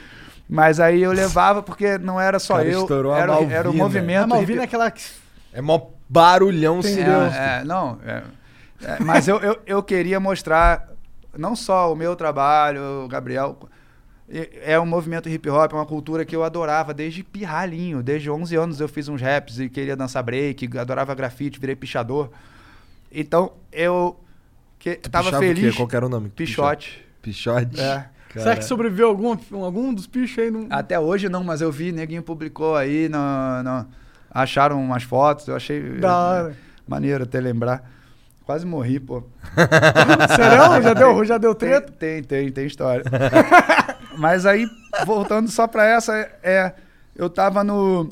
Mas 0.49 0.81
aí 0.81 1.03
eu 1.03 1.13
levava 1.13 1.63
porque 1.63 1.99
não 1.99 2.19
era 2.19 2.39
só 2.39 2.57
Cara, 2.57 2.69
eu, 2.69 2.81
estourou 2.81 3.13
a 3.13 3.19
era, 3.19 3.39
o- 3.39 3.51
era 3.51 3.71
o 3.71 3.75
movimento. 3.75 4.25
A 4.25 4.27
Malvina 4.27 4.63
é 4.63 4.65
aquela 4.65 4.91
que... 4.91 5.03
É 5.53 5.61
mó 5.61 5.79
barulhão 6.15 6.81
sinistre. 6.81 7.39
é, 7.39 7.61
é, 7.61 7.65
não, 7.65 7.99
é, 8.05 8.23
é, 8.83 8.99
mas 9.01 9.27
eu, 9.27 9.39
eu, 9.41 9.59
eu 9.67 9.83
queria 9.83 10.21
mostrar 10.21 10.89
não 11.37 11.57
só 11.57 11.93
o 11.93 11.97
meu 11.97 12.15
trabalho, 12.15 13.05
o 13.05 13.09
Gabriel. 13.09 13.59
É 14.63 14.81
um 14.81 14.87
movimento 14.87 15.29
hip 15.29 15.51
hop, 15.51 15.73
é 15.73 15.75
uma 15.77 15.85
cultura 15.85 16.25
que 16.25 16.35
eu 16.35 16.43
adorava 16.43 16.95
desde 16.95 17.23
pirralhinho. 17.23 18.03
Desde 18.03 18.31
11 18.31 18.57
anos 18.57 18.81
eu 18.81 18.89
fiz 18.89 19.07
uns 19.09 19.21
raps 19.21 19.59
e 19.61 19.69
queria 19.69 19.95
dançar 19.95 20.23
break, 20.23 20.79
adorava 20.79 21.15
grafite, 21.15 21.61
virei 21.61 21.77
pichador. 21.77 22.31
Então 23.13 23.53
eu 23.71 24.19
que, 24.79 24.95
Tu 24.97 25.11
tava 25.11 25.25
pichava 25.27 25.45
o 25.45 25.49
quê? 25.49 25.55
feliz. 25.55 25.77
Qual 25.77 25.89
que 25.89 25.97
era 25.97 26.07
o 26.07 26.09
nome? 26.09 26.31
Pichote. 26.31 27.05
Pichote? 27.21 27.79
É. 27.81 28.07
Será 28.33 28.57
que 28.57 28.65
sobreviveu 28.65 29.09
algum, 29.09 29.37
algum 29.63 29.93
dos 29.95 30.07
pichos 30.07 30.39
aí? 30.43 30.51
Não... 30.51 30.67
Até 30.71 30.99
hoje 30.99 31.29
não, 31.29 31.45
mas 31.45 31.61
eu 31.61 31.71
vi, 31.71 31.93
neguinho 31.93 32.23
publicou 32.23 32.75
aí, 32.75 33.09
no, 33.09 33.19
no- 33.63 33.87
acharam 34.35 34.83
umas 34.83 35.05
fotos, 35.05 35.47
eu 35.49 35.55
achei 35.57 35.99
Da 35.99 36.17
hora. 36.17 36.57
maneiro 36.87 37.23
até 37.25 37.41
lembrar. 37.41 37.89
Quase 38.45 38.67
morri, 38.67 39.01
pô. 39.01 39.23
Serão? 40.37 40.83
Já 40.83 40.93
deu, 40.93 41.25
já 41.25 41.39
deu 41.39 41.55
treta? 41.55 41.91
Tem, 41.93 42.23
tem, 42.23 42.43
tem, 42.43 42.53
tem 42.53 42.67
história. 42.67 43.05
Mas 44.19 44.45
aí, 44.45 44.69
voltando 45.07 45.49
só 45.51 45.67
pra 45.67 45.87
essa, 45.87 46.15
é, 46.15 46.31
é, 46.43 46.75
eu 47.17 47.31
tava 47.31 47.65
no, 47.65 48.09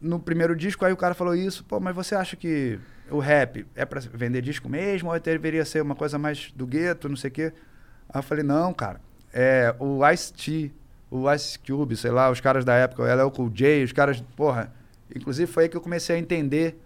no 0.00 0.18
primeiro 0.18 0.56
disco, 0.56 0.84
aí 0.84 0.92
o 0.92 0.96
cara 0.96 1.14
falou 1.14 1.34
isso, 1.34 1.64
pô, 1.64 1.78
mas 1.78 1.94
você 1.94 2.16
acha 2.16 2.34
que 2.34 2.76
o 3.08 3.20
rap 3.20 3.64
é 3.76 3.84
pra 3.84 4.00
vender 4.00 4.42
disco 4.42 4.68
mesmo 4.68 5.12
ou 5.12 5.20
deveria 5.20 5.64
ser 5.64 5.80
uma 5.80 5.94
coisa 5.94 6.18
mais 6.18 6.50
do 6.56 6.66
gueto, 6.66 7.08
não 7.08 7.14
sei 7.14 7.28
o 7.30 7.32
quê? 7.32 7.52
Aí 8.08 8.18
eu 8.18 8.22
falei, 8.22 8.42
não, 8.42 8.74
cara, 8.74 9.00
é, 9.32 9.72
o 9.78 10.00
Ice-T 10.10 10.72
o 11.12 11.30
Ice 11.30 11.58
Cube, 11.58 11.94
sei 11.94 12.10
lá, 12.10 12.30
os 12.30 12.40
caras 12.40 12.64
da 12.64 12.74
época, 12.74 13.02
o 13.02 13.06
LL 13.06 13.30
Cool 13.30 13.50
J, 13.50 13.84
os 13.84 13.92
caras, 13.92 14.24
porra. 14.34 14.72
Inclusive 15.14 15.50
foi 15.50 15.64
aí 15.64 15.68
que 15.68 15.76
eu 15.76 15.80
comecei 15.80 16.16
a 16.16 16.18
entender 16.18 16.80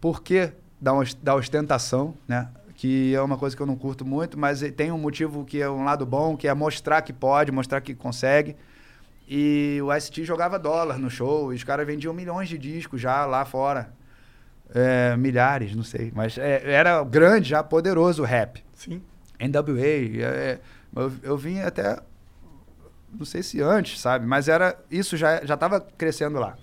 por 0.00 0.22
que 0.22 0.52
da, 0.80 0.92
os- 0.92 1.14
da 1.14 1.34
ostentação, 1.34 2.14
né? 2.28 2.48
Que 2.74 3.14
é 3.14 3.20
uma 3.22 3.38
coisa 3.38 3.56
que 3.56 3.62
eu 3.62 3.66
não 3.66 3.76
curto 3.76 4.04
muito, 4.04 4.38
mas 4.38 4.60
tem 4.76 4.90
um 4.90 4.98
motivo 4.98 5.44
que 5.44 5.60
é 5.62 5.70
um 5.70 5.84
lado 5.84 6.04
bom, 6.04 6.36
que 6.36 6.48
é 6.48 6.52
mostrar 6.54 7.00
que 7.02 7.12
pode, 7.12 7.52
mostrar 7.52 7.80
que 7.80 7.94
consegue. 7.94 8.56
E 9.28 9.78
o 9.82 9.94
Ice-T 9.94 10.24
jogava 10.24 10.58
dólar 10.58 10.98
no 10.98 11.08
show, 11.08 11.52
e 11.52 11.56
os 11.56 11.64
caras 11.64 11.86
vendiam 11.86 12.12
milhões 12.12 12.48
de 12.48 12.58
discos 12.58 13.00
já 13.00 13.24
lá 13.24 13.44
fora. 13.44 13.90
É, 14.74 15.16
milhares, 15.16 15.74
não 15.74 15.84
sei. 15.84 16.12
Mas 16.14 16.36
é, 16.36 16.62
era 16.70 17.02
grande 17.04 17.48
já, 17.50 17.62
poderoso 17.62 18.22
o 18.22 18.26
rap. 18.26 18.62
Sim. 18.74 19.00
NWA. 19.38 19.80
é, 19.86 20.60
eu, 20.94 21.12
eu 21.22 21.36
vim 21.38 21.60
até. 21.60 21.98
Não 23.12 23.24
sei 23.24 23.42
se 23.42 23.62
antes, 23.62 24.00
sabe? 24.00 24.26
Mas 24.26 24.48
era. 24.48 24.76
Isso 24.90 25.16
já, 25.16 25.44
já 25.44 25.56
tava 25.56 25.80
crescendo 25.80 26.38
lá. 26.40 26.56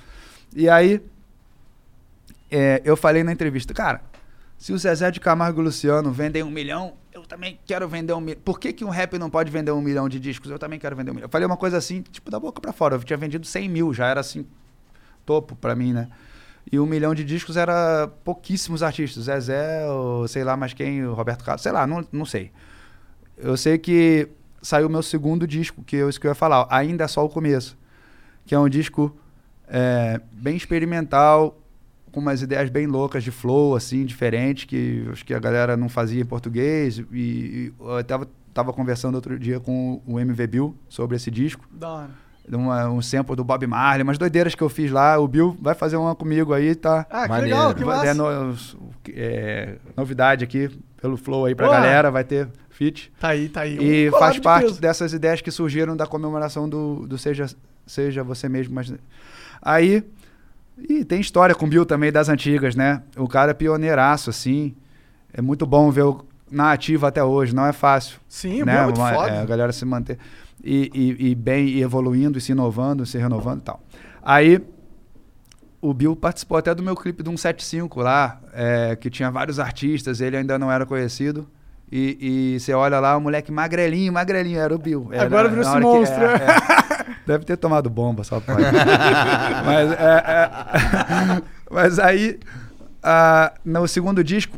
E 0.55 0.69
aí. 0.69 1.01
é, 2.49 2.81
eu 2.83 2.97
falei 2.97 3.23
na 3.23 3.31
entrevista, 3.31 3.73
cara, 3.73 4.01
se 4.57 4.73
o 4.73 4.77
Zezé 4.77 5.09
de 5.09 5.19
Camargo 5.19 5.59
e 5.59 5.61
o 5.61 5.65
Luciano 5.65 6.11
vendem 6.11 6.43
um 6.43 6.51
milhão, 6.51 6.93
eu 7.13 7.23
também 7.23 7.59
quero 7.65 7.87
vender 7.87 8.13
um 8.13 8.21
milhão. 8.21 8.41
Por 8.43 8.59
que, 8.59 8.71
que 8.71 8.85
um 8.85 8.89
rap 8.89 9.17
não 9.17 9.29
pode 9.29 9.49
vender 9.49 9.71
um 9.71 9.81
milhão 9.81 10.07
de 10.07 10.19
discos? 10.19 10.51
Eu 10.51 10.59
também 10.59 10.77
quero 10.77 10.95
vender 10.95 11.11
um 11.11 11.13
milhão. 11.13 11.25
Eu 11.25 11.31
falei 11.31 11.47
uma 11.47 11.57
coisa 11.57 11.77
assim, 11.77 12.01
tipo, 12.01 12.29
da 12.29 12.39
boca 12.39 12.61
pra 12.61 12.71
fora. 12.71 12.95
Eu 12.95 13.03
tinha 13.03 13.17
vendido 13.17 13.45
100 13.45 13.69
mil, 13.69 13.93
já 13.93 14.07
era 14.07 14.19
assim, 14.19 14.45
topo 15.25 15.55
pra 15.55 15.75
mim, 15.75 15.93
né? 15.93 16.09
E 16.71 16.79
um 16.79 16.85
milhão 16.85 17.15
de 17.15 17.23
discos 17.23 17.57
era 17.57 18.07
pouquíssimos 18.23 18.83
artistas. 18.83 19.23
Zezé, 19.23 19.87
ou 19.89 20.27
sei 20.27 20.43
lá 20.43 20.55
mais 20.55 20.73
quem, 20.73 21.03
o 21.05 21.13
Roberto 21.13 21.43
Carlos, 21.43 21.63
sei 21.63 21.71
lá, 21.71 21.87
não, 21.87 22.05
não 22.11 22.25
sei. 22.25 22.51
Eu 23.37 23.57
sei 23.57 23.77
que 23.77 24.27
saiu 24.61 24.87
o 24.87 24.89
meu 24.91 25.01
segundo 25.01 25.47
disco, 25.47 25.83
que 25.83 25.95
é 25.95 26.07
isso 26.07 26.19
que 26.19 26.27
eu 26.27 26.31
ia 26.31 26.35
falar, 26.35 26.67
ainda 26.69 27.03
é 27.03 27.07
só 27.07 27.25
o 27.25 27.29
começo. 27.29 27.77
Que 28.45 28.53
é 28.53 28.59
um 28.59 28.69
disco 28.69 29.15
é, 29.72 30.19
bem 30.34 30.56
experimental, 30.57 31.57
com 32.11 32.19
umas 32.19 32.41
ideias 32.41 32.69
bem 32.69 32.85
loucas 32.88 33.23
de 33.23 33.31
flow, 33.31 33.73
assim, 33.76 34.06
diferente, 34.06 34.68
que 34.68 35.07
acho 35.11 35.26
que 35.26 35.34
a 35.34 35.39
galera 35.39 35.77
não 35.77 35.88
fazia 35.88 36.22
em 36.22 36.26
português. 36.26 36.99
E, 36.99 37.03
e 37.14 37.73
eu 37.80 38.03
tava, 38.03 38.27
tava 38.53 38.73
conversando 38.73 39.15
outro 39.15 39.39
dia 39.39 39.60
com 39.61 40.02
o 40.06 40.19
MV 40.19 40.45
Bill 40.48 40.76
sobre 40.89 41.15
esse 41.15 41.31
disco 41.31 41.64
Da 41.72 41.89
hora. 41.89 42.10
uma- 42.52 42.89
um 42.89 43.02
sample 43.02 43.34
do 43.35 43.45
Bob 43.45 43.65
Marley, 43.65 44.03
umas 44.03 44.18
doideiras 44.18 44.53
que 44.53 44.61
eu 44.61 44.68
fiz 44.68 44.91
lá. 44.91 45.18
O 45.18 45.26
Bill 45.27 45.57
vai 45.61 45.73
fazer 45.73 45.95
uma 45.95 46.14
comigo 46.14 46.53
aí, 46.53 46.76
tá? 46.76 47.06
Ah, 47.10 47.23
que 47.23 47.30
Maneiro. 47.30 47.56
legal, 47.57 47.73
que 47.76 47.84
vai 47.85 47.95
massa. 47.95 48.07
ter 48.07 48.14
no- 48.14 48.56
é, 49.15 49.76
novidade 49.95 50.43
aqui 50.43 50.69
pelo 51.02 51.15
Flow 51.15 51.45
aí 51.45 51.56
pra 51.56 51.68
Boa. 51.68 51.77
galera, 51.80 52.11
vai 52.11 52.26
ter 52.26 52.49
feat. 52.69 53.10
Tá 53.19 53.30
aí, 53.30 53.48
tá 53.48 53.61
aí. 53.61 53.77
E 53.80 54.10
Um 54.10 54.19
faz 54.19 54.35
de 54.35 54.41
parte 54.41 54.65
peso. 54.68 54.81
dessas 54.81 55.14
ideias 55.14 55.39
que 55.41 55.49
surgiram 55.49 55.95
da 55.95 56.06
comemoração 56.06 56.68
do, 56.68 57.07
do 57.07 57.18
Seja, 57.18 57.45
Seja 57.88 58.22
Você 58.23 58.49
Mesmo. 58.49 58.76
Mas... 58.76 58.93
Aí, 59.61 60.03
e 60.89 61.05
tem 61.05 61.19
história 61.21 61.53
com 61.53 61.65
o 61.65 61.69
Bill 61.69 61.85
também 61.85 62.11
das 62.11 62.29
antigas, 62.29 62.75
né? 62.75 63.03
O 63.17 63.27
cara 63.27 63.51
é 63.51 63.53
pioneiraço, 63.53 64.29
assim. 64.29 64.75
É 65.33 65.41
muito 65.41 65.65
bom 65.65 65.91
ver 65.91 66.03
o 66.03 66.25
na 66.49 66.73
ativa 66.73 67.07
até 67.07 67.23
hoje, 67.23 67.55
não 67.55 67.65
é 67.65 67.71
fácil 67.71 68.19
Sim, 68.27 68.63
o 68.63 68.65
né? 68.65 68.79
É 68.79 68.83
muito 68.83 68.97
Uma- 68.99 69.13
foda. 69.13 69.29
é, 69.31 69.39
a 69.41 69.45
galera 69.45 69.71
se 69.71 69.85
manter 69.85 70.17
e, 70.61 70.91
e, 70.93 71.29
e 71.31 71.35
bem, 71.35 71.67
e 71.69 71.81
evoluindo, 71.81 72.38
e 72.38 72.41
se 72.41 72.51
inovando, 72.51 73.05
se 73.05 73.17
renovando 73.17 73.59
e 73.59 73.63
tal. 73.63 73.81
Aí, 74.21 74.61
o 75.79 75.93
Bill 75.93 76.13
participou 76.15 76.57
até 76.57 76.75
do 76.75 76.83
meu 76.83 76.95
clipe 76.95 77.23
do 77.23 77.29
175 77.31 78.01
lá, 78.01 78.39
é, 78.53 78.95
que 78.97 79.09
tinha 79.09 79.31
vários 79.31 79.59
artistas, 79.59 80.19
ele 80.19 80.35
ainda 80.38 80.59
não 80.59 80.69
era 80.71 80.85
conhecido. 80.85 81.47
E, 81.91 82.53
e 82.55 82.59
você 82.59 82.73
olha 82.73 82.99
lá, 82.99 83.18
o 83.18 83.22
moleque 83.22 83.51
magrelinho, 83.51 84.13
magrelinho, 84.13 84.59
era 84.59 84.73
o 84.73 84.77
Bill. 84.77 85.09
Era 85.11 85.26
Agora 85.26 85.49
virou 85.49 85.61
esse 85.63 85.72
hora 85.72 85.80
que- 85.81 85.85
monstro, 85.85 86.23
é, 86.23 86.35
é. 86.35 87.15
Deve 87.27 87.43
ter 87.45 87.57
tomado 87.57 87.89
bomba, 87.89 88.23
só 88.23 88.39
pode. 88.39 88.61
Mas, 89.65 89.91
é, 89.91 90.23
é. 90.26 91.41
Mas 91.69 91.99
aí, 91.99 92.39
ah, 93.03 93.53
no 93.65 93.88
segundo 93.88 94.23
disco, 94.23 94.57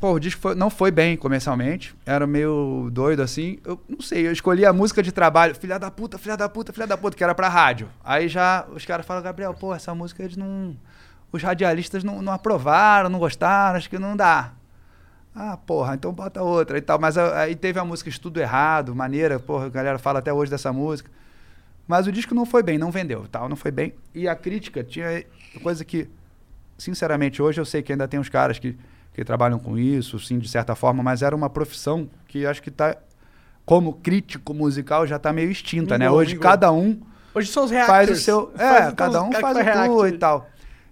Pô, 0.00 0.14
o 0.14 0.18
disco 0.18 0.40
foi- 0.42 0.56
não 0.56 0.68
foi 0.68 0.90
bem 0.90 1.16
comercialmente. 1.16 1.94
Era 2.04 2.26
meio 2.26 2.88
doido 2.92 3.22
assim. 3.22 3.58
Eu 3.64 3.80
não 3.88 4.00
sei, 4.00 4.26
eu 4.26 4.32
escolhi 4.32 4.66
a 4.66 4.72
música 4.72 5.00
de 5.00 5.12
trabalho. 5.12 5.54
Filha 5.54 5.78
da 5.78 5.92
puta, 5.92 6.18
filha 6.18 6.36
da 6.36 6.48
puta, 6.48 6.72
filha 6.72 6.88
da 6.88 6.96
puta, 6.98 7.16
que 7.16 7.22
era 7.22 7.32
pra 7.36 7.48
rádio. 7.48 7.88
Aí 8.04 8.26
já 8.26 8.64
os 8.74 8.84
caras 8.84 9.06
falam, 9.06 9.22
Gabriel, 9.22 9.54
pô, 9.54 9.72
essa 9.72 9.94
música 9.94 10.24
eles 10.24 10.36
não. 10.36 10.76
Os 11.30 11.40
radialistas 11.40 12.02
não, 12.02 12.20
não 12.20 12.32
aprovaram, 12.32 13.08
não 13.08 13.20
gostaram, 13.20 13.76
acho 13.76 13.88
que 13.88 13.96
não 13.96 14.16
dá. 14.16 14.50
Ah, 15.34 15.56
porra, 15.56 15.94
então 15.94 16.12
bota 16.12 16.42
outra 16.42 16.76
e 16.76 16.80
tal. 16.80 16.98
Mas 16.98 17.16
a- 17.16 17.40
aí 17.40 17.54
teve 17.54 17.78
a 17.78 17.84
música 17.84 18.10
Estudo 18.10 18.38
Errado, 18.40 18.94
maneira, 18.94 19.38
porra, 19.40 19.66
a 19.66 19.68
galera 19.70 19.98
fala 19.98 20.18
até 20.18 20.32
hoje 20.32 20.50
dessa 20.50 20.72
música. 20.72 21.10
Mas 21.88 22.06
o 22.06 22.12
disco 22.12 22.34
não 22.34 22.44
foi 22.46 22.62
bem, 22.62 22.78
não 22.78 22.90
vendeu, 22.90 23.26
tal, 23.30 23.48
não 23.48 23.56
foi 23.56 23.70
bem. 23.70 23.94
E 24.14 24.28
a 24.28 24.34
crítica 24.36 24.84
tinha 24.84 25.24
coisa 25.62 25.84
que, 25.84 26.08
sinceramente, 26.78 27.42
hoje 27.42 27.60
eu 27.60 27.64
sei 27.64 27.82
que 27.82 27.92
ainda 27.92 28.06
tem 28.06 28.20
uns 28.20 28.28
caras 28.28 28.58
que, 28.58 28.76
que 29.14 29.24
trabalham 29.24 29.58
com 29.58 29.76
isso, 29.78 30.18
sim, 30.18 30.38
de 30.38 30.48
certa 30.48 30.74
forma, 30.74 31.02
mas 31.02 31.22
era 31.22 31.34
uma 31.34 31.50
profissão 31.50 32.08
que 32.28 32.46
acho 32.46 32.62
que 32.62 32.70
tá, 32.70 32.96
como 33.64 33.94
crítico 33.94 34.54
musical, 34.54 35.06
já 35.06 35.18
tá 35.18 35.32
meio 35.32 35.50
extinta, 35.50 35.98
né? 35.98 36.10
Hoje 36.10 36.34
mingou. 36.34 36.42
cada 36.50 36.70
um 36.72 37.00
Hoje 37.34 37.50
são 37.50 37.64
os 37.64 37.70
faz 37.70 37.86
reactors. 37.88 38.20
o 38.20 38.22
seu. 38.22 38.52
Faz 38.56 38.84
É, 38.84 38.88
os- 38.88 38.94
cada 38.94 39.22
um 39.22 39.32
faz 39.32 39.56
o 39.56 39.60
react. 39.60 40.14
e 40.14 40.18
tal. 40.18 40.48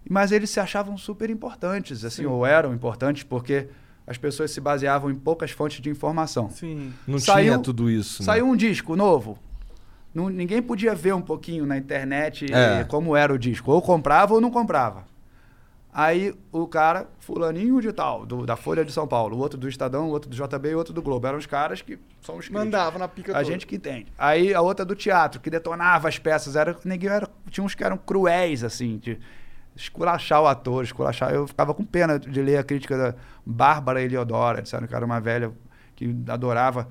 Mas 0.09 0.33
eles 0.33 0.49
se 0.51 0.59
achavam 0.59 0.97
super 0.97 1.29
importantes, 1.31 2.05
assim, 2.05 2.25
ou 2.27 2.45
eram 2.47 2.73
importantes, 2.75 3.23
porque 3.23 3.69
as 4.11 4.19
pessoas 4.19 4.51
se 4.51 4.61
baseavam 4.61 5.09
em 5.09 5.15
poucas 5.15 5.53
fontes 5.53 5.81
de 5.81 5.89
informação. 5.89 6.51
Sim. 6.51 6.93
Não 7.07 7.21
Saiu- 7.21 7.45
tinha 7.53 7.59
tudo 7.61 7.89
isso. 7.89 8.23
né? 8.23 8.27
Saiu 8.27 8.45
um 8.45 8.57
disco 8.57 8.97
novo. 8.97 9.39
Não- 10.13 10.29
ninguém 10.29 10.61
podia 10.61 10.97
ver 10.97 11.15
um 11.15 11.21
pouquinho 11.23 11.65
na 11.65 11.79
internet 11.79 12.53
É. 12.53 12.83
como 12.83 13.15
era 13.15 13.33
o 13.33 13.39
disco. 13.39 13.71
Ou 13.71 13.81
comprava 13.81 14.35
ou 14.35 14.41
não 14.41 14.51
comprava. 14.51 15.05
Aí 15.93 16.35
o 16.53 16.67
cara, 16.67 17.09
fulaninho 17.21 17.81
de 17.81 17.93
tal, 17.93 18.27
do- 18.27 18.45
da 18.45 18.57
Folha 18.57 18.85
de 18.85 18.91
São 18.93 19.07
Paulo, 19.07 19.37
o 19.37 19.41
outro 19.41 19.57
do 19.59 19.69
Estadão, 19.69 20.09
o 20.09 20.11
outro 20.11 20.29
do 20.29 20.35
JB 20.37 20.71
e 20.71 20.75
o 20.75 20.79
outro 20.79 20.93
do 20.93 21.01
Globo. 21.03 21.27
Eram 21.29 21.39
os 21.39 21.47
caras 21.47 21.81
que 21.81 21.97
são 22.21 22.37
os 22.37 22.47
críticos. 22.47 22.65
Mandava 22.65 22.99
na 22.99 23.07
pica 23.07 23.31
A 23.31 23.35
toda. 23.37 23.45
gente 23.45 23.65
que 23.67 23.77
entende. 23.77 24.07
Aí 24.19 24.53
a 24.53 24.61
outra 24.61 24.85
do 24.85 24.97
teatro, 24.97 25.41
que 25.41 25.51
detonava 25.51 26.09
as 26.09 26.19
peças. 26.19 26.57
Era, 26.57 26.77
ninguém 26.85 27.11
era, 27.11 27.29
tinha 27.49 27.65
uns 27.65 27.77
que 27.77 27.85
eram 27.85 27.97
cruéis, 27.97 28.63
assim, 28.65 28.99
de 28.99 29.19
esculachar 29.75 30.43
o 30.43 30.47
ator, 30.49 30.83
esculachar. 30.85 31.33
Eu 31.33 31.47
ficava 31.47 31.73
com 31.73 31.85
pena 31.85 32.19
de 32.19 32.41
ler 32.43 32.59
a 32.59 32.63
crítica 32.65 32.97
da 32.97 33.15
Bárbara 33.45 34.03
Eliodora, 34.03 34.63
disseram 34.63 34.87
que 34.87 34.95
era 34.95 35.05
uma 35.05 35.21
velha 35.21 35.53
que 35.97 36.15
adorava. 36.29 36.89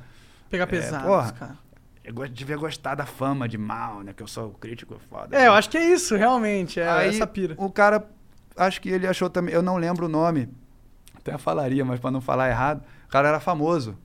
Pegar 0.50 0.64
É, 0.64 0.68
pesado, 0.68 1.06
porra. 1.08 1.32
cara. 1.32 1.58
Eu 2.04 2.28
devia 2.28 2.58
gostar 2.58 2.96
da 2.96 3.06
fama 3.06 3.48
de 3.48 3.58
mal, 3.58 4.02
né? 4.02 4.14
Que 4.14 4.24
eu 4.24 4.28
sou 4.28 4.52
crítico 4.52 5.00
foda. 5.10 5.38
É, 5.38 5.48
eu 5.48 5.54
acho 5.54 5.70
que 5.70 5.78
é 5.78 5.94
isso, 5.94 6.16
realmente. 6.16 6.80
É 6.80 6.90
Aí 6.90 7.10
essa 7.10 7.28
pira. 7.28 7.54
o 7.58 7.70
cara, 7.70 8.04
acho 8.58 8.82
que 8.82 8.90
ele 8.90 9.06
achou 9.06 9.30
também, 9.30 9.54
eu 9.54 9.62
não 9.62 9.78
lembro 9.78 10.08
o 10.08 10.10
nome, 10.10 10.50
até 11.16 11.38
falaria, 11.38 11.86
mas 11.86 12.00
para 12.00 12.10
não 12.10 12.22
falar 12.22 12.50
errado, 12.50 12.84
o 13.06 13.10
cara 13.10 13.28
era 13.28 13.40
famoso. 13.40 13.96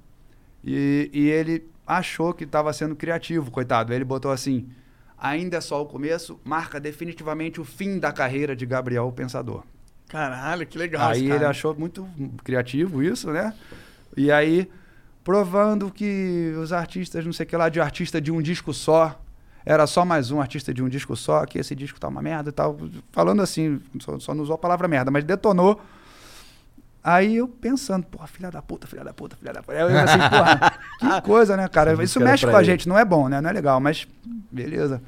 E, 0.62 1.10
e 1.14 1.28
ele 1.30 1.66
achou 1.86 2.34
que 2.34 2.44
estava 2.44 2.72
sendo 2.72 2.94
criativo, 2.94 3.50
coitado. 3.50 3.92
Ele 3.94 4.04
botou 4.04 4.30
assim: 4.30 4.68
ainda 5.16 5.56
é 5.56 5.60
só 5.62 5.80
o 5.80 5.86
começo, 5.86 6.38
marca 6.44 6.78
definitivamente 6.78 7.58
o 7.60 7.64
fim 7.64 7.98
da 7.98 8.12
carreira 8.12 8.54
de 8.54 8.66
Gabriel 8.66 9.06
o 9.06 9.12
Pensador. 9.12 9.62
Caralho, 10.09 10.66
que 10.66 10.78
legal 10.78 11.10
Aí 11.10 11.31
ele 11.31 11.44
achou 11.44 11.74
muito 11.74 12.09
criativo 12.44 13.02
isso, 13.02 13.31
né? 13.31 13.52
E 14.16 14.31
aí, 14.31 14.70
provando 15.24 15.90
que 15.90 16.55
os 16.59 16.72
artistas, 16.72 17.24
não 17.24 17.32
sei 17.32 17.44
o 17.44 17.48
que 17.48 17.56
lá, 17.56 17.68
de 17.68 17.81
artista 17.81 18.20
de 18.20 18.31
um 18.31 18.40
disco 18.40 18.72
só, 18.72 19.20
era 19.66 19.86
só 19.86 20.05
mais 20.05 20.31
um 20.31 20.40
artista 20.40 20.72
de 20.74 20.82
um 20.82 20.89
disco 20.89 21.16
só, 21.16 21.47
que 21.47 21.59
esse 21.59 21.74
disco 21.74 21.98
tá 21.98 22.06
uma 22.09 22.20
merda 22.22 22.51
e 22.51 22.52
tal. 22.52 22.78
Falando 23.10 23.43
assim, 23.43 23.81
só, 24.01 24.18
só 24.20 24.35
não 24.35 24.43
usou 24.43 24.55
a 24.55 24.59
palavra 24.59 24.86
merda, 24.86 25.10
mas 25.10 25.24
detonou. 25.24 25.81
Aí 27.02 27.36
eu 27.36 27.48
pensando, 27.48 28.06
porra, 28.06 28.26
filha 28.26 28.51
da 28.51 28.62
puta, 28.62 28.86
filha 28.86 29.05
da 29.05 29.12
puta, 29.12 29.36
filha 29.36 29.52
da 29.52 29.62
puta. 29.62 29.78
Eu 29.78 29.89
assim, 29.98 30.18
porra, 30.18 30.78
que 30.98 31.20
coisa, 31.26 31.56
né, 31.56 31.68
cara? 31.68 32.02
Isso 32.02 32.20
mexe 32.20 32.47
com 32.47 32.56
a 32.56 32.60
ele. 32.60 32.64
gente, 32.64 32.89
não 32.89 32.98
é 32.98 33.05
bom, 33.05 33.28
né? 33.28 33.40
Não 33.40 33.51
é 33.51 33.52
legal, 33.52 33.81
mas 33.81 34.06
beleza. 34.51 35.02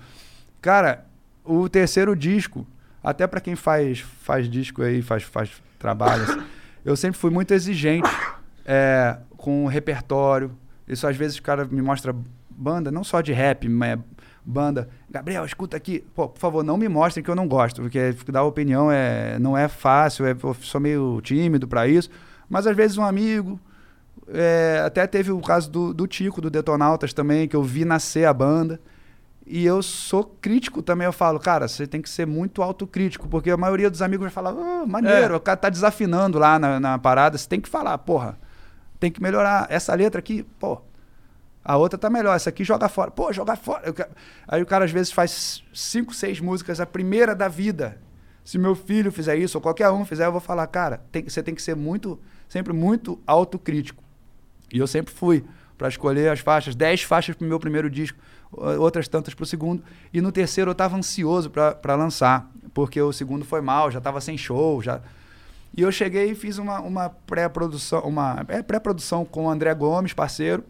Cara, 0.60 1.06
o 1.44 1.68
terceiro 1.68 2.14
disco, 2.14 2.66
até 3.06 3.24
pra 3.24 3.40
quem 3.40 3.54
faz, 3.54 4.00
faz 4.00 4.50
disco 4.50 4.82
aí, 4.82 5.00
faz, 5.00 5.22
faz 5.22 5.48
trabalho, 5.78 6.24
assim, 6.24 6.42
eu 6.84 6.96
sempre 6.96 7.16
fui 7.16 7.30
muito 7.30 7.54
exigente 7.54 8.10
é, 8.64 9.16
com 9.36 9.64
o 9.64 9.68
repertório. 9.68 10.50
Isso 10.88 11.06
às 11.06 11.16
vezes 11.16 11.38
o 11.38 11.42
cara 11.42 11.64
me 11.64 11.80
mostra 11.80 12.12
banda, 12.50 12.90
não 12.90 13.04
só 13.04 13.20
de 13.20 13.32
rap, 13.32 13.68
mas 13.68 14.00
banda. 14.44 14.88
Gabriel, 15.08 15.44
escuta 15.44 15.76
aqui. 15.76 16.04
Pô, 16.16 16.28
por 16.28 16.40
favor, 16.40 16.64
não 16.64 16.76
me 16.76 16.88
mostrem 16.88 17.22
que 17.22 17.30
eu 17.30 17.36
não 17.36 17.46
gosto, 17.46 17.80
porque 17.80 18.12
dar 18.26 18.42
opinião 18.42 18.90
é, 18.90 19.38
não 19.38 19.56
é 19.56 19.68
fácil, 19.68 20.26
é, 20.26 20.32
eu 20.32 20.54
sou 20.54 20.80
meio 20.80 21.20
tímido 21.22 21.68
pra 21.68 21.86
isso. 21.86 22.10
Mas 22.48 22.66
às 22.66 22.74
vezes 22.74 22.98
um 22.98 23.04
amigo. 23.04 23.60
é, 24.34 24.82
até 24.84 25.06
teve 25.06 25.30
o 25.30 25.40
caso 25.40 25.70
do, 25.70 25.94
do 25.94 26.08
Tico, 26.08 26.40
do 26.40 26.50
Detonautas 26.50 27.12
também, 27.12 27.46
que 27.46 27.54
eu 27.54 27.62
vi 27.62 27.84
nascer 27.84 28.24
a 28.24 28.34
banda. 28.34 28.80
E 29.46 29.64
eu 29.64 29.80
sou 29.80 30.24
crítico 30.24 30.82
também, 30.82 31.04
eu 31.06 31.12
falo, 31.12 31.38
cara, 31.38 31.68
você 31.68 31.86
tem 31.86 32.02
que 32.02 32.10
ser 32.10 32.26
muito 32.26 32.62
autocrítico, 32.62 33.28
porque 33.28 33.48
a 33.50 33.56
maioria 33.56 33.88
dos 33.88 34.02
amigos 34.02 34.24
vai 34.24 34.30
falar, 34.32 34.50
ah, 34.50 34.84
maneiro, 34.86 35.34
É. 35.34 35.36
o 35.36 35.40
cara 35.40 35.56
tá 35.56 35.68
desafinando 35.70 36.36
lá 36.38 36.58
na, 36.58 36.80
na 36.80 36.98
parada, 36.98 37.38
você 37.38 37.48
tem 37.48 37.60
que 37.60 37.68
falar, 37.68 37.96
porra, 37.98 38.36
tem 38.98 39.10
que 39.10 39.22
melhorar. 39.22 39.66
Essa 39.70 39.94
letra 39.94 40.18
aqui, 40.18 40.42
pô, 40.58 40.80
A 41.68 41.76
outra 41.76 41.98
tá 41.98 42.08
melhor, 42.08 42.34
essa 42.36 42.48
aqui 42.50 42.62
joga 42.62 42.88
fora. 42.88 43.10
Pô, 43.10 43.32
joga 43.32 43.56
fora. 43.56 43.92
Quero- 43.92 44.10
Aí 44.46 44.62
o 44.62 44.66
cara 44.66 44.84
às 44.84 44.90
vezes 44.92 45.10
faz 45.10 45.64
cinco, 45.74 46.14
seis 46.14 46.38
músicas, 46.38 46.78
a 46.80 46.86
primeira 46.86 47.34
da 47.34 47.48
vida. 47.48 47.98
Se 48.44 48.56
meu 48.56 48.76
filho 48.76 49.10
fizer 49.10 49.34
isso, 49.36 49.58
ou 49.58 49.62
qualquer 49.62 49.90
um 49.90 50.04
fizer, 50.04 50.26
eu 50.26 50.30
vou 50.32 50.40
falar, 50.40 50.64
cara, 50.68 51.02
tem- 51.10 51.28
você 51.28 51.42
tem 51.42 51.56
que 51.56 51.60
ser 51.62 51.74
muito, 51.74 52.20
sempre 52.48 52.72
muito 52.72 53.18
autocrítico. 53.26 54.00
E 54.72 54.78
eu 54.78 54.86
sempre 54.86 55.12
fui 55.12 55.44
para 55.76 55.88
escolher 55.88 56.30
as 56.30 56.38
faixas, 56.38 56.76
10 56.76 57.02
faixas 57.02 57.34
pro 57.34 57.44
meu 57.46 57.58
primeiro 57.58 57.90
disco, 57.90 58.16
outras 58.56 59.08
tantas 59.08 59.34
pro 59.34 59.46
segundo. 59.46 59.82
E 60.12 60.20
no 60.20 60.32
terceiro 60.32 60.70
eu 60.70 60.74
tava 60.74 60.96
ansioso 60.96 61.50
para 61.50 61.94
lançar, 61.94 62.50
porque 62.72 63.00
o 63.00 63.12
segundo 63.12 63.44
foi 63.44 63.60
mal, 63.60 63.90
já 63.90 64.00
tava 64.00 64.20
sem 64.20 64.36
show, 64.36 64.82
já. 64.82 65.00
E 65.76 65.82
eu 65.82 65.92
cheguei 65.92 66.30
e 66.30 66.34
fiz 66.34 66.58
uma, 66.58 66.80
uma 66.80 67.10
pré-produção, 67.10 68.00
uma 68.00 68.44
é, 68.48 68.62
pré-produção 68.62 69.24
com 69.24 69.44
o 69.44 69.50
André 69.50 69.74
Gomes, 69.74 70.14
parceiro, 70.14 70.64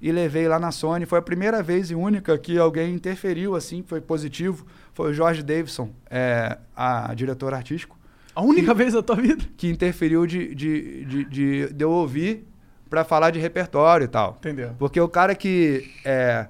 e 0.00 0.10
levei 0.10 0.48
lá 0.48 0.58
na 0.58 0.72
Sony. 0.72 1.06
Foi 1.06 1.18
a 1.18 1.22
primeira 1.22 1.62
vez 1.62 1.90
e 1.90 1.94
única 1.94 2.36
que 2.36 2.58
alguém 2.58 2.94
interferiu 2.94 3.54
assim, 3.54 3.84
foi 3.86 4.00
positivo. 4.00 4.66
Foi 4.92 5.10
o 5.10 5.14
Jorge 5.14 5.42
Davidson, 5.42 5.90
é, 6.10 6.58
a 6.74 7.14
diretor 7.14 7.54
artístico 7.54 7.96
A 8.34 8.42
única 8.42 8.74
vez 8.74 8.92
da 8.92 9.02
tua 9.02 9.16
vida? 9.16 9.44
que 9.56 9.68
interferiu 9.68 10.26
de, 10.26 10.54
de, 10.54 11.04
de, 11.04 11.24
de, 11.24 11.72
de 11.72 11.84
eu 11.84 11.90
ouvir 11.90 12.46
pra 12.88 13.04
falar 13.04 13.30
de 13.30 13.38
repertório 13.38 14.04
e 14.04 14.08
tal. 14.08 14.36
Entendeu? 14.38 14.74
Porque 14.78 15.00
o 15.00 15.08
cara 15.08 15.34
que 15.36 15.88
é, 16.04 16.48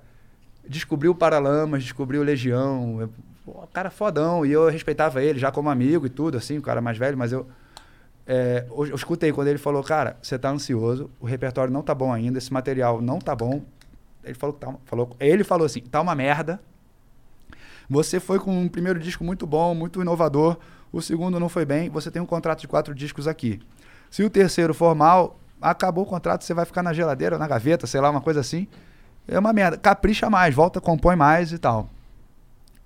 descobriu 0.71 1.13
Paralamas, 1.13 1.83
descobriu 1.83 2.23
Legião, 2.23 3.03
é, 3.03 3.09
pô, 3.45 3.63
o 3.63 3.67
cara 3.67 3.91
fodão, 3.91 4.47
e 4.47 4.53
eu 4.53 4.69
respeitava 4.69 5.21
ele 5.21 5.39
já 5.39 5.51
como 5.51 5.69
amigo 5.69 6.07
e 6.07 6.09
tudo, 6.09 6.39
assim, 6.39 6.59
o 6.59 6.63
cara 6.63 6.81
mais 6.81 6.97
velho, 6.97 7.19
mas 7.19 7.33
eu, 7.33 7.45
é, 8.25 8.65
eu, 8.71 8.87
eu 8.87 8.95
escutei 8.95 9.33
quando 9.33 9.49
ele 9.49 9.59
falou, 9.59 9.83
cara, 9.83 10.17
você 10.23 10.39
tá 10.39 10.49
ansioso, 10.49 11.11
o 11.19 11.27
repertório 11.27 11.73
não 11.73 11.83
tá 11.83 11.93
bom 11.93 12.13
ainda, 12.13 12.39
esse 12.39 12.53
material 12.53 13.03
não 13.03 13.19
tá 13.19 13.35
bom. 13.35 13.63
Ele 14.23 14.35
falou, 14.35 14.55
tá, 14.55 14.75
falou, 14.85 15.17
ele 15.19 15.43
falou 15.43 15.67
assim, 15.67 15.81
tá 15.81 16.01
uma 16.01 16.15
merda, 16.15 16.61
você 17.89 18.21
foi 18.21 18.39
com 18.39 18.57
um 18.57 18.69
primeiro 18.69 19.01
disco 19.01 19.25
muito 19.25 19.45
bom, 19.49 19.75
muito 19.75 20.01
inovador. 20.01 20.57
O 20.93 21.03
segundo 21.03 21.41
não 21.41 21.49
foi 21.49 21.65
bem. 21.65 21.91
Você 21.91 22.09
tem 22.09 22.23
um 22.23 22.27
contrato 22.27 22.61
de 22.61 22.69
quatro 22.69 22.95
discos 22.95 23.27
aqui. 23.27 23.59
Se 24.09 24.23
o 24.23 24.31
terceiro 24.31 24.73
for 24.73 24.95
mal, 24.95 25.41
acabou 25.61 26.05
o 26.05 26.07
contrato, 26.07 26.45
você 26.45 26.55
vai 26.55 26.65
ficar 26.65 26.85
na 26.85 26.93
geladeira, 26.93 27.37
na 27.37 27.49
gaveta, 27.49 27.89
sei 27.89 28.01
lá, 28.01 28.09
uma 28.09 28.21
coisa 28.21 28.39
assim. 28.39 28.69
É 29.27 29.39
uma 29.39 29.53
merda. 29.53 29.77
Capricha 29.77 30.29
mais, 30.29 30.55
volta, 30.55 30.81
compõe 30.81 31.17
mais 31.17 31.53
e 31.53 31.59
tal. 31.59 31.89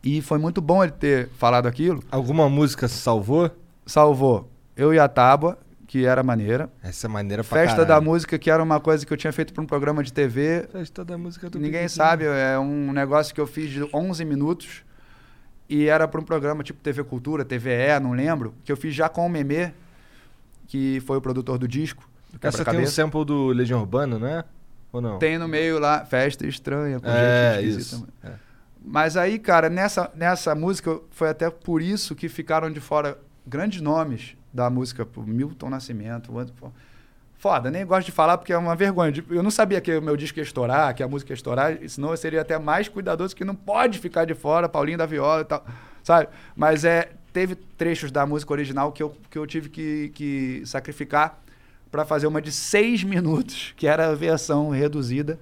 E 0.03 0.21
foi 0.21 0.39
muito 0.39 0.61
bom 0.61 0.83
ele 0.83 0.93
ter 0.93 1.29
falado 1.39 1.67
aquilo. 1.67 2.03
Alguma 2.11 2.49
música 2.49 2.87
salvou? 2.89 3.51
Salvou 3.87 4.51
Eu 4.77 4.93
e 4.93 4.99
a 4.99 5.09
Tábua, 5.09 5.59
que 5.87 6.05
era 6.05 6.23
maneira. 6.23 6.69
Essa 6.83 7.07
é 7.07 7.09
maneira 7.09 7.43
pra 7.43 7.61
Festa 7.61 7.77
caralho. 7.77 7.89
da 7.89 8.01
Música, 8.01 8.39
que 8.39 8.51
era 8.51 8.63
uma 8.63 8.81
coisa 8.81 9.07
que 9.07 9.13
eu 9.13 9.17
tinha 9.17 9.33
feito 9.33 9.55
para 9.55 9.63
um 9.63 9.67
programa 9.67 10.03
de 10.03 10.13
TV. 10.13 10.69
Festa 10.71 11.05
da 11.05 11.17
música 11.17 11.49
do 11.49 11.59
Ninguém 11.59 11.89
sabe, 11.89 12.25
é 12.25 12.59
um 12.59 12.93
negócio 12.93 13.35
que 13.35 13.41
eu 13.41 13.47
fiz 13.47 13.71
de 13.71 13.89
11 13.95 14.25
minutos 14.25 14.85
e 15.69 15.87
era 15.87 16.07
para 16.07 16.21
um 16.21 16.25
programa 16.25 16.63
tipo 16.63 16.81
TV 16.81 17.03
Cultura, 17.05 17.45
TVE, 17.45 17.99
não 18.03 18.13
lembro, 18.13 18.55
que 18.65 18.71
eu 18.71 18.77
fiz 18.77 18.95
já 18.95 19.09
com 19.09 19.25
o 19.27 19.29
Memê, 19.29 19.73
que 20.67 21.01
foi 21.07 21.17
o 21.17 21.21
produtor 21.21 21.57
do 21.59 21.67
disco. 21.67 22.09
Do 22.31 22.47
Essa 22.47 22.65
tem 22.65 22.81
um 22.81 22.87
sample 22.87 23.25
do 23.25 23.47
Legião 23.49 23.81
Urbana, 23.81 24.19
não 24.19 24.27
é? 24.27 24.45
Ou 24.95 25.01
não? 25.01 25.19
Tem 25.19 25.37
no 25.39 25.49
meio 25.49 25.81
lá, 25.81 26.05
Festa 26.05 26.47
Estranha, 26.47 27.01
com 27.01 27.09
É, 27.09 27.61
gente 27.61 27.79
isso. 27.79 28.07
É. 28.23 28.31
Mas 28.81 29.17
aí, 29.17 29.41
cara, 29.41 29.69
nessa, 29.69 30.09
nessa 30.15 30.55
música, 30.55 31.01
foi 31.11 31.31
até 31.31 31.51
por 31.51 31.83
isso 31.83 32.15
que 32.15 32.29
ficaram 32.29 32.71
de 32.71 32.81
fora 32.81 33.19
grandes 33.45 33.81
nomes 33.81 34.37
da 34.53 34.71
música, 34.71 35.07
Milton 35.17 35.69
Nascimento. 35.69 36.33
Foda, 37.37 37.73
nem 37.73 37.85
gosto 37.85 38.07
de 38.07 38.13
falar 38.13 38.39
porque 38.39 38.53
é 38.53 38.57
uma 38.57 38.77
vergonha. 38.77 39.11
Tipo, 39.11 39.35
Eu 39.35 39.43
não 39.43 39.51
sabia 39.51 39.81
que 39.81 39.97
o 39.97 40.01
meu 40.01 40.17
disco 40.17 40.39
ia 40.39 40.45
estourar, 40.45 40.95
que 40.95 41.03
a 41.03 41.09
música 41.09 41.33
ia 41.33 41.35
estourar, 41.35 41.77
senão 41.89 42.11
eu 42.11 42.17
seria 42.17 42.41
até 42.43 42.57
mais 42.57 42.89
cuidadoso, 42.89 43.35
que 43.35 43.45
não 43.45 43.55
pode 43.55 43.99
ficar 43.99 44.25
de 44.25 44.35
fora, 44.35 44.69
Paulinho 44.69 44.97
da 44.97 45.07
Viola 45.07 45.41
e 45.41 45.45
tal, 45.45 45.67
sabe? 46.05 46.29
Mas 46.55 46.85
é, 46.85 47.11
teve 47.33 47.57
trechos 47.57 48.13
da 48.13 48.25
música 48.25 48.53
original 48.53 48.93
que 48.93 49.03
eu, 49.03 49.15
que 49.29 49.37
eu 49.37 49.47
tive 49.47 49.69
que, 49.69 50.11
que 50.15 50.63
sacrificar 50.65 51.43
para 51.95 52.05
fazer 52.05 52.27
uma 52.27 52.43
de 52.43 52.51
seis 52.51 53.05
minutos, 53.05 53.73
que 53.77 53.87
era 53.87 54.09
a 54.09 54.15
versão 54.17 54.69
reduzida, 54.71 55.39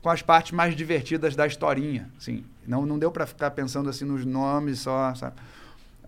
com 0.00 0.08
as 0.08 0.22
partes 0.22 0.52
mais 0.52 0.74
divertidas 0.74 1.36
da 1.36 1.46
historinha. 1.46 2.08
Assim, 2.16 2.42
não, 2.66 2.86
não 2.86 2.98
deu 2.98 3.10
para 3.10 3.26
ficar 3.26 3.50
pensando 3.50 3.90
assim 3.90 4.06
nos 4.06 4.24
nomes 4.24 4.78
só, 4.78 5.14
sabe? 5.14 5.34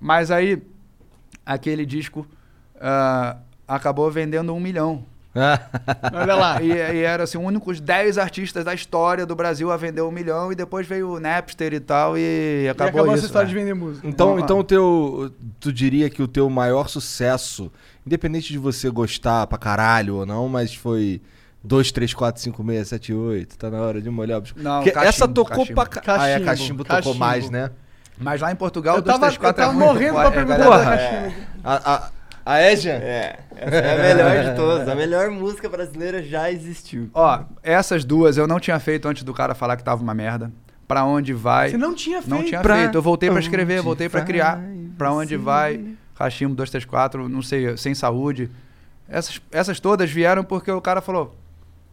Mas 0.01 0.31
aí, 0.31 0.63
aquele 1.45 1.85
disco 1.85 2.27
ah, 2.81 3.37
acabou 3.69 4.11
vendendo 4.11 4.55
um 4.55 4.59
milhão. 4.59 5.05
Olha 6.15 6.37
lá. 6.37 6.63
E, 6.63 6.69
e 6.69 7.03
era 7.03 7.25
assim, 7.25 7.37
únicos 7.37 7.79
10 7.79 8.17
artistas 8.17 8.65
da 8.65 8.73
história 8.73 9.27
do 9.27 9.37
Brasil 9.37 9.71
a 9.71 9.77
vender 9.77 10.01
um 10.01 10.11
milhão, 10.11 10.51
e 10.51 10.55
depois 10.55 10.87
veio 10.87 11.11
o 11.11 11.21
Napster 11.21 11.75
e 11.75 11.81
tal, 11.81 12.17
e 12.17 12.65
E 12.65 12.69
acabou, 12.71 12.89
acabou 12.89 13.07
isso. 13.09 13.17
essa 13.17 13.27
história 13.27 13.47
né? 13.47 13.53
de 13.53 13.61
vender 13.61 13.75
música. 13.75 14.09
Então, 14.09 14.37
Não, 14.37 14.41
então 14.41 14.59
o 14.59 14.65
teu. 14.65 15.35
Tu 15.61 15.71
diria 15.71 16.09
que 16.09 16.23
o 16.23 16.29
teu 16.29 16.49
maior 16.49 16.89
sucesso, 16.89 17.71
independente 18.07 18.53
de 18.53 18.59
você 18.59 18.89
gostar 18.91 19.47
pra 19.47 19.59
caralho 19.59 20.17
ou 20.17 20.27
não, 20.27 20.49
mas 20.49 20.75
foi 20.75 21.21
2, 21.65 21.93
3, 21.93 22.13
4, 22.15 22.43
5, 22.43 22.65
6, 22.65 22.89
7, 22.89 23.13
8, 23.15 23.59
tá 23.59 23.71
na 23.71 23.81
hora 23.81 24.01
de 24.01 24.11
molhar 24.11 24.39
o 24.39 24.41
biscoito. 24.43 24.65
Não, 24.69 24.83
cachimbo, 24.85 25.05
essa 25.05 25.29
tocou 25.29 25.59
cachimbo. 25.59 25.75
pra 25.75 25.87
caralho. 25.87 26.23
Ah, 26.23 26.29
é, 26.29 26.33
Cachimbo, 26.41 26.47
cachimbo 26.47 26.85
tocou 26.85 26.97
cachimbo. 26.97 27.19
mais, 27.19 27.51
né? 27.51 27.71
Mas 28.19 28.41
lá 28.41 28.53
em 28.53 28.57
Portugal, 28.57 28.97
Eu 28.97 29.03
dois, 29.03 29.15
tava, 29.17 29.27
três, 29.27 29.39
quatro 29.39 29.63
eu 29.63 29.67
tava 29.69 29.77
é 29.77 29.87
morrendo 29.87 30.15
pra 30.15 30.23
forte, 30.25 30.35
perguntar 30.35 31.01
é. 31.01 31.33
A, 31.65 31.95
a, 31.95 32.11
a 32.45 32.63
Edja? 32.71 32.91
É, 32.91 33.39
essa 33.57 33.75
é 33.77 33.95
a 33.95 34.15
melhor 34.15 34.45
de 34.51 34.57
todas. 34.57 34.89
A 34.89 34.95
melhor 34.95 35.31
música 35.31 35.69
brasileira 35.69 36.23
já 36.23 36.51
existiu. 36.51 37.09
Ó, 37.15 37.41
essas 37.63 38.05
duas 38.05 38.37
eu 38.37 38.47
não 38.47 38.61
tinha 38.61 38.79
feito 38.79 39.09
antes 39.09 39.25
do 39.25 39.33
cara 39.33 39.55
falar 39.55 39.77
que 39.77 39.83
tava 39.85 40.03
uma 40.03 40.15
merda. 40.15 40.53
Pra 40.87 41.05
onde 41.05 41.33
vai? 41.33 41.71
Você 41.71 41.79
não 41.79 41.95
tinha 41.95 42.21
feito. 42.21 42.31
Não 42.31 42.45
tinha 42.45 42.61
Pra 42.61 42.77
feito. 42.77 42.99
Eu 42.99 43.03
voltei 43.03 43.31
pra 43.31 43.41
escrever, 43.41 43.81
voltei 43.81 44.09
pra 44.09 44.21
criar. 44.23 44.61
Pra 44.99 45.13
onde 45.13 45.37
vai? 45.37 45.83
Cachimbo 46.23 46.55
234, 46.55 47.29
não 47.29 47.43
sei, 47.43 47.77
sem 47.77 47.95
saúde. 47.95 48.49
Essas, 49.09 49.41
essas 49.51 49.81
todas 49.81 50.11
vieram 50.11 50.45
porque 50.45 50.71
o 50.71 50.81
cara 50.81 51.01
falou: 51.01 51.35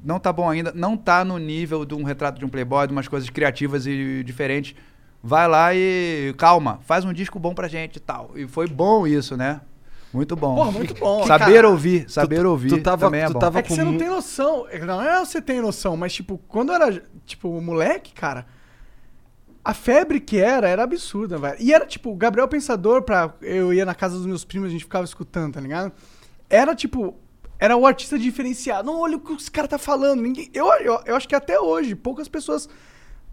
não 0.04 0.20
tá 0.20 0.32
bom 0.32 0.50
ainda, 0.50 0.72
não 0.76 0.96
tá 0.96 1.26
no 1.26 1.38
nível 1.38 1.84
de 1.84 1.96
um 1.96 2.04
retrato 2.04 2.38
de 2.40 2.46
um 2.46 2.50
playboy, 2.50 2.86
de 2.88 2.94
umas 2.94 3.08
coisas 3.08 3.30
criativas 3.30 3.86
e 3.88 4.24
diferentes. 4.24 4.76
Vai 5.22 5.48
lá 5.48 5.74
e 5.76 6.34
calma, 6.38 6.80
faz 6.86 7.04
um 7.04 7.12
disco 7.12 7.38
bom 7.40 7.54
pra 7.54 7.68
gente 7.68 7.98
e 7.98 8.00
tal. 8.00 8.32
E 8.36 8.48
foi 8.48 8.68
bom 8.68 9.06
isso, 9.06 9.36
né? 9.36 9.62
Muito 10.14 10.36
bom. 10.36 10.56
Porra, 10.56 10.72
muito 10.72 10.94
bom. 10.94 11.26
Saber 11.28 11.54
Cara, 11.56 11.70
ouvir, 11.70 12.10
saber 12.10 12.46
ouvir 12.46 12.70
tu 12.70 12.80
tava- 12.82 13.06
também 13.08 13.22
é 13.22 13.28
tu 13.28 13.34
bom. 13.34 13.40
tava 13.40 13.60
É 13.60 13.62
que 13.62 13.70
com 13.70 13.76
você 13.76 13.84
não 13.84 13.98
tem 13.98 14.08
noção. 14.08 14.66
Não 14.86 15.02
é 15.02 15.20
você 15.20 15.42
tem 15.42 15.60
noção, 15.62 15.98
mas 15.98 16.14
tipo, 16.14 16.40
quando 16.48 16.70
eu 16.72 16.76
era, 16.76 17.04
tipo, 17.26 17.60
moleque, 17.62 18.14
cara, 18.14 18.46
a 19.70 19.74
febre 19.74 20.20
que 20.20 20.40
era, 20.40 20.68
era 20.68 20.82
absurda, 20.82 21.38
velho. 21.38 21.56
E 21.60 21.72
era 21.72 21.86
tipo, 21.86 22.10
o 22.10 22.16
Gabriel 22.16 22.48
Pensador, 22.48 23.04
pra, 23.04 23.36
eu 23.40 23.72
ia 23.72 23.86
na 23.86 23.94
casa 23.94 24.18
dos 24.18 24.26
meus 24.26 24.44
primos, 24.44 24.70
a 24.70 24.72
gente 24.72 24.84
ficava 24.84 25.06
escutando, 25.06 25.54
tá 25.54 25.62
ligado? 25.62 25.92
Era 26.50 26.74
tipo, 26.74 27.16
era 27.60 27.78
o 27.78 27.86
artista 27.86 28.18
diferenciado. 28.18 28.88
Não, 28.88 29.00
olha 29.00 29.18
o 29.18 29.20
que 29.20 29.32
os 29.32 29.48
caras 29.48 29.70
tá 29.70 29.78
falando. 29.78 30.22
Ninguém, 30.22 30.50
eu, 30.56 30.66
eu, 30.80 31.00
eu 31.06 31.16
acho 31.16 31.28
que 31.28 31.36
até 31.36 31.60
hoje, 31.60 31.94
poucas 31.94 32.28
pessoas 32.28 32.68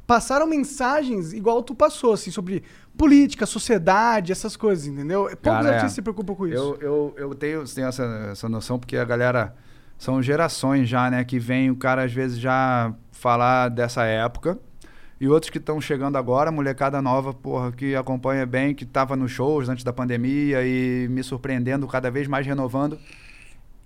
passaram 0.07 0.47
mensagens 0.47 1.33
igual 1.33 1.63
tu 1.63 1.75
passou, 1.75 2.13
assim, 2.13 2.31
sobre 2.31 2.63
política, 2.99 3.47
sociedade, 3.47 4.31
essas 4.31 4.59
coisas, 4.59 4.87
entendeu? 4.87 5.23
Poucos 5.23 5.41
Cara, 5.43 5.69
é. 5.69 5.71
artistas 5.71 5.93
se 5.93 6.03
preocupam 6.03 6.35
com 6.35 6.47
isso. 6.47 6.57
Eu, 6.57 6.79
eu, 6.83 7.15
eu 7.17 7.35
tenho, 7.35 7.65
tenho 7.65 7.87
essa, 7.87 8.05
essa 8.31 8.47
noção 8.47 8.79
porque 8.79 8.99
a 8.99 9.05
galera. 9.05 9.55
São 9.99 10.23
gerações 10.23 10.87
já, 10.87 11.11
né? 11.11 11.25
Que 11.25 11.39
vem 11.39 11.71
o 11.71 11.77
cara 11.77 12.05
às 12.05 12.13
vezes 12.13 12.39
já 12.39 12.93
falar 13.11 13.71
dessa 13.71 14.05
época. 14.05 14.59
E 15.19 15.29
outros 15.29 15.49
que 15.49 15.57
estão 15.57 15.81
chegando 15.81 16.17
agora, 16.17 16.53
molecada 16.53 17.01
nova, 17.01 17.33
porra, 17.33 17.73
que 17.73 17.97
acompanha 17.97 18.45
bem, 18.45 18.75
que 18.75 18.85
tava 18.85 19.17
nos 19.17 19.31
shows 19.31 19.69
antes 19.69 19.83
da 19.83 19.93
pandemia 19.93 20.63
e 20.63 21.09
me 21.09 21.23
surpreendendo, 21.23 21.87
cada 21.87 22.11
vez 22.11 22.29
mais 22.29 22.47
renovando. 22.47 22.99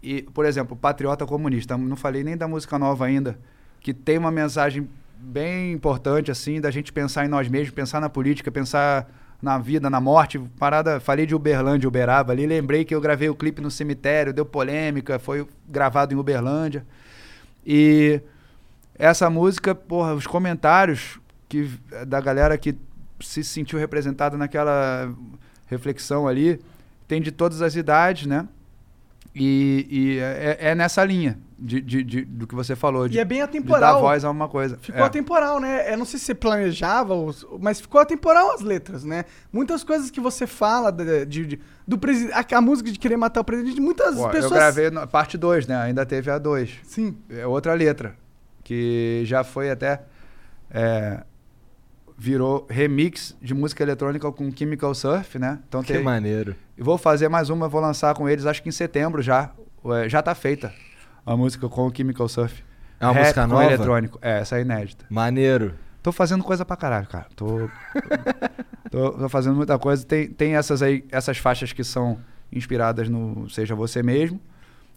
E, 0.02 0.23
por 0.23 0.44
exemplo, 0.44 0.77
Patriota 0.77 1.24
Comunista, 1.24 1.77
não 1.78 1.94
falei 1.94 2.24
nem 2.24 2.36
da 2.36 2.48
música 2.48 2.78
nova 2.78 3.07
ainda, 3.07 3.39
que 3.81 3.94
tem 3.94 4.19
uma 4.19 4.31
mensagem 4.32 4.89
bem 5.16 5.73
importante, 5.73 6.32
assim, 6.32 6.61
da 6.61 6.70
gente 6.70 6.93
pensar 6.93 7.24
em 7.24 7.28
nós 7.28 7.47
mesmos, 7.48 7.70
pensar 7.70 8.01
na 8.01 8.09
política, 8.09 8.51
pensar 8.51 9.09
na 9.40 9.57
vida, 9.57 9.89
na 9.89 10.01
morte. 10.01 10.39
Parada, 10.59 10.98
falei 10.98 11.27
de 11.27 11.35
Uberlândia, 11.35 11.86
Uberaba 11.86 12.32
ali, 12.32 12.44
lembrei 12.44 12.85
que 12.85 12.94
eu 12.94 13.01
gravei 13.01 13.28
o 13.28 13.36
clipe 13.36 13.61
no 13.61 13.70
cemitério, 13.70 14.32
deu 14.32 14.44
polêmica, 14.44 15.19
foi 15.19 15.47
gravado 15.69 16.12
em 16.12 16.16
Uberlândia. 16.16 16.85
E 17.65 18.20
essa 18.98 19.31
música, 19.31 19.74
porra, 19.74 20.15
os 20.15 20.27
comentários 20.27 21.19
que, 21.51 21.68
da 22.06 22.20
galera 22.20 22.56
que 22.56 22.74
se 23.20 23.44
sentiu 23.44 23.78
representada 23.78 24.39
naquela 24.39 25.12
reflexão 25.66 26.27
ali, 26.27 26.59
tem 27.06 27.20
de 27.20 27.31
todas 27.32 27.60
as 27.60 27.74
idades, 27.74 28.24
né? 28.27 28.48
E, 29.35 29.86
e 29.90 30.18
é, 30.18 30.70
é 30.70 30.74
nessa 30.74 31.05
linha 31.05 31.39
de, 31.59 31.81
de- 31.81 32.02
de- 32.02 32.24
do 32.24 32.47
que 32.48 32.55
você 32.55 32.74
falou. 32.74 33.09
De, 33.09 33.16
E 33.16 33.20
é 33.20 33.24
bem 33.24 33.39
de 33.39 33.43
atemporal. 33.44 33.94
dar 33.94 34.01
voz 34.01 34.24
a 34.24 34.31
uma 34.31 34.48
coisa. 34.48 34.77
Ficou 34.81 35.02
É. 35.02 35.05
atemporal, 35.05 35.60
né? 35.60 35.93
Eu 35.93 35.98
não 35.98 36.05
sei 36.05 36.18
se 36.18 36.24
você 36.27 36.35
planejava, 36.35 37.14
mas 37.60 37.81
ficou 37.81 38.01
atemporal 38.01 38.52
as 38.55 38.60
letras, 38.60 39.05
né? 39.05 39.24
Muitas 39.52 39.85
coisas 39.85 40.10
que 40.10 40.20
você 40.20 40.47
fala 40.48 40.90
de, 40.90 41.27
de- 41.27 41.47
de- 41.47 41.60
do 41.86 41.97
presidente. 41.98 42.32
A, 42.35 42.59
a 42.59 42.60
música 42.60 42.90
de 42.90 42.98
querer 42.98 43.16
matar 43.16 43.40
o 43.43 43.44
presidente, 43.44 43.81
muitas 43.81 44.16
Pô, 44.16 44.28
pessoas. 44.31 44.51
Eu 44.52 44.56
gravei 44.56 44.90
na 44.90 45.06
parte 45.06 45.36
2, 45.39 45.66
né? 45.68 45.77
Ainda 45.77 46.05
teve 46.06 46.28
a 46.31 46.39
2. 46.39 46.78
Sim. 46.85 47.16
É 47.28 47.47
outra 47.47 47.74
letra. 47.74 48.16
que 48.64 49.22
já 49.27 49.44
foi 49.44 49.70
até. 49.70 50.02
é, 50.72 51.22
virou 52.22 52.66
remix 52.68 53.34
de 53.40 53.55
música 53.55 53.82
eletrônica 53.82 54.30
com 54.30 54.55
Chemical 54.55 54.94
Surf, 54.94 55.38
né? 55.38 55.59
Então 55.66 55.82
Que 55.82 55.94
tem- 55.94 56.02
maneiro. 56.02 56.55
E 56.76 56.82
vou 56.82 56.98
fazer 56.98 57.30
mais 57.30 57.48
uma, 57.48 57.66
vou 57.66 57.80
lançar 57.80 58.14
com 58.14 58.28
eles, 58.28 58.44
acho 58.44 58.62
que 58.62 58.68
em 58.68 58.72
setembro 58.72 59.22
já. 59.22 59.51
É, 60.05 60.06
Já 60.06 60.20
tá 60.20 60.34
feita 60.34 60.70
a 61.24 61.34
música 61.34 61.66
com 61.66 61.86
o 61.86 61.94
Chemical 61.97 62.28
Surf. 62.28 62.62
É 63.01 63.06
uma 63.06 63.14
Rap 63.14 63.22
música 63.22 63.47
nova? 63.47 63.64
eletrônico. 63.64 64.18
É, 64.20 64.40
essa 64.40 64.59
é 64.59 64.60
inédita. 64.60 65.06
Maneiro. 65.09 65.74
Tô 66.02 66.12
fazendo 66.12 66.44
coisa 66.44 66.62
pra 66.62 66.76
caralho, 66.76 67.06
cara. 67.06 67.26
Tô, 67.34 67.70
tô, 68.90 69.12
tô 69.12 69.28
fazendo 69.30 69.56
muita 69.56 69.78
coisa. 69.78 70.05
Tem, 70.05 70.28
tem 70.28 70.56
essas 70.56 70.82
aí, 70.82 71.02
essas 71.10 71.38
faixas 71.38 71.72
que 71.72 71.82
são 71.82 72.18
inspiradas 72.52 73.09
no 73.09 73.48
Seja 73.48 73.74
Você 73.74 74.02
Mesmo. 74.02 74.38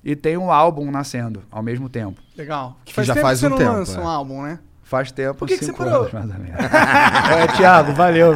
E 0.04 0.14
tem 0.18 0.36
um 0.36 0.52
álbum 0.52 0.91
nascendo 0.91 1.44
ao 1.50 1.64
mesmo 1.64 1.88
tempo. 1.88 2.22
Legal. 2.38 2.78
Que 2.84 2.94
faz 2.94 3.08
já 3.08 3.14
tempo 3.14 3.26
faz 3.26 3.40
que 3.40 3.45
um 3.45 3.50
você 3.50 3.56
não 3.56 3.58
tempo, 3.66 3.72
lança 3.80 3.98
é. 3.98 4.04
um 4.04 4.08
álbum, 4.10 4.41
né? 4.44 4.60
Faz 4.94 5.11
tempo, 5.11 5.34
Por 5.40 5.48
que 5.48 5.57
que 5.57 5.65
cinco 5.65 5.78
você 5.80 5.90
parou? 5.90 6.02
anos, 6.02 6.14
mais 6.14 6.30
ou 6.30 6.38
menos. 6.38 6.60
é, 6.61 7.48
Thiago, 7.57 7.94
valeu. 7.94 8.36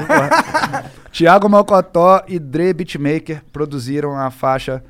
Thiago 1.12 1.48
Mocotó 1.48 2.24
e 2.28 2.40
Dre 2.40 2.74
Beatmaker 2.74 3.44
produziram 3.54 4.18
a 4.18 4.32
faixa 4.32 4.84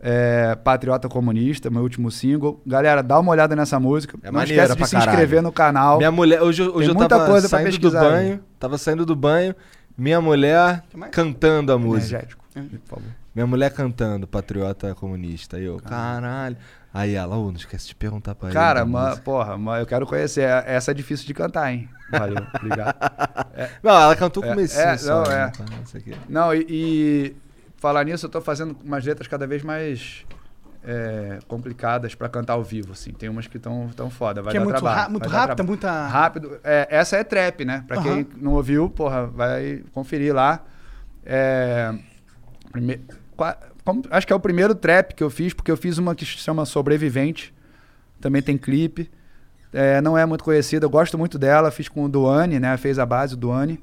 é, 0.00 0.54
Patriota 0.62 1.08
Comunista, 1.08 1.68
meu 1.70 1.82
último 1.82 2.08
single. 2.08 2.62
Galera, 2.64 3.02
dá 3.02 3.18
uma 3.18 3.32
olhada 3.32 3.56
nessa 3.56 3.80
música. 3.80 4.16
É 4.22 4.26
Não 4.26 4.34
maneira 4.34 4.62
esquece 4.62 4.72
de 4.74 4.78
pra 4.78 4.86
se 4.86 4.92
caralho. 4.92 5.10
inscrever 5.10 5.42
no 5.42 5.50
canal. 5.50 5.98
Minha 5.98 6.12
mulher, 6.12 6.40
hoje, 6.40 6.62
eu- 6.62 6.68
hoje 6.68 6.78
Tem 6.86 6.88
eu 6.90 6.94
muita 6.94 7.16
tava 7.16 7.26
coisa 7.28 7.48
pra 7.48 7.58
saindo 7.58 7.70
do 7.72 7.80
pesquisar 7.80 8.00
aí. 8.02 8.10
banho, 8.28 8.40
tava 8.60 8.78
saindo 8.78 9.04
do 9.04 9.16
banho, 9.16 9.56
minha 9.96 10.20
mulher 10.20 10.84
cantando 11.10 11.72
a 11.72 11.78
música. 11.78 12.14
Energético, 12.18 12.44
por 12.54 12.78
favor. 12.96 13.08
Minha 13.34 13.46
mulher 13.46 13.70
cantando 13.72 14.24
Patriota 14.26 14.94
Comunista. 14.94 15.56
Aí 15.56 15.64
eu, 15.64 15.78
caralho. 15.80 16.56
Aí 16.92 17.14
ela, 17.14 17.36
ô, 17.36 17.46
não 17.50 17.56
esquece 17.56 17.86
de 17.88 17.94
perguntar 17.94 18.34
pra 18.34 18.50
Cara, 18.50 18.80
ele. 18.80 18.88
música. 18.90 19.16
porra, 19.22 19.56
ma, 19.58 19.78
eu 19.78 19.86
quero 19.86 20.06
conhecer. 20.06 20.48
Essa 20.66 20.90
é 20.90 20.94
difícil 20.94 21.26
de 21.26 21.34
cantar, 21.34 21.70
hein? 21.72 21.88
Valeu, 22.10 22.36
obrigado. 22.56 22.96
É, 23.54 23.70
Não, 23.82 23.92
ela 24.00 24.16
cantou 24.16 24.42
com 24.42 24.58
é, 24.58 24.62
é, 24.64 24.96
só, 24.96 25.22
não, 25.22 25.30
né, 25.30 25.42
é. 25.44 25.48
tá, 25.50 25.64
não 25.76 25.86
sei 25.86 26.00
o 26.00 26.04
quê. 26.04 26.14
Não, 26.28 26.54
e, 26.54 26.66
e 26.68 27.36
falar 27.76 28.04
nisso, 28.04 28.24
eu 28.26 28.30
tô 28.30 28.40
fazendo 28.40 28.76
umas 28.82 29.04
letras 29.04 29.28
cada 29.28 29.46
vez 29.46 29.62
mais 29.62 30.24
é, 30.82 31.38
complicadas 31.46 32.14
pra 32.14 32.26
cantar 32.28 32.54
ao 32.54 32.64
vivo, 32.64 32.92
assim. 32.92 33.12
Tem 33.12 33.28
umas 33.28 33.46
que 33.46 33.58
estão 33.58 33.90
tão 33.94 34.08
foda, 34.08 34.40
vai 34.40 34.52
Que 34.52 34.56
é 34.56 34.60
dar 34.60 34.64
muito 34.64 34.76
trabalho. 34.80 35.02
ra- 35.02 35.08
muito 35.10 35.28
rápida, 35.28 35.54
traba- 35.56 35.68
muita- 35.68 36.06
Rápido. 36.06 36.58
É, 36.64 36.88
essa 36.90 37.16
é 37.18 37.22
trap, 37.24 37.64
né? 37.66 37.84
Pra 37.86 37.98
Aham. 37.98 38.02
quem 38.24 38.26
não 38.36 38.52
ouviu, 38.54 38.88
porra, 38.88 39.26
vai 39.26 39.84
conferir 39.92 40.34
lá. 40.34 40.64
É, 41.24 41.94
prime- 42.72 43.00
qua- 43.36 43.58
como- 43.88 44.02
acho 44.10 44.26
que 44.26 44.32
é 44.32 44.36
o 44.36 44.40
primeiro 44.40 44.74
trap 44.74 45.14
que 45.14 45.22
eu 45.22 45.30
fiz, 45.30 45.54
porque 45.54 45.70
eu 45.70 45.76
fiz 45.76 45.96
uma 45.96 46.14
que 46.14 46.24
se 46.24 46.32
chama 46.32 46.66
Sobrevivente. 46.66 47.54
Também 48.20 48.42
tem 48.42 48.58
clipe. 48.58 49.10
É, 49.72 50.00
não 50.00 50.16
é 50.16 50.26
muito 50.26 50.44
conhecida, 50.44 50.84
eu 50.84 50.90
gosto 50.90 51.16
muito 51.16 51.38
dela. 51.38 51.70
Fiz 51.70 51.88
com 51.88 52.04
o 52.04 52.08
Duane, 52.08 52.58
né? 52.60 52.76
Fez 52.76 52.98
a 52.98 53.06
base, 53.06 53.32
o 53.34 53.36
Duane. 53.36 53.80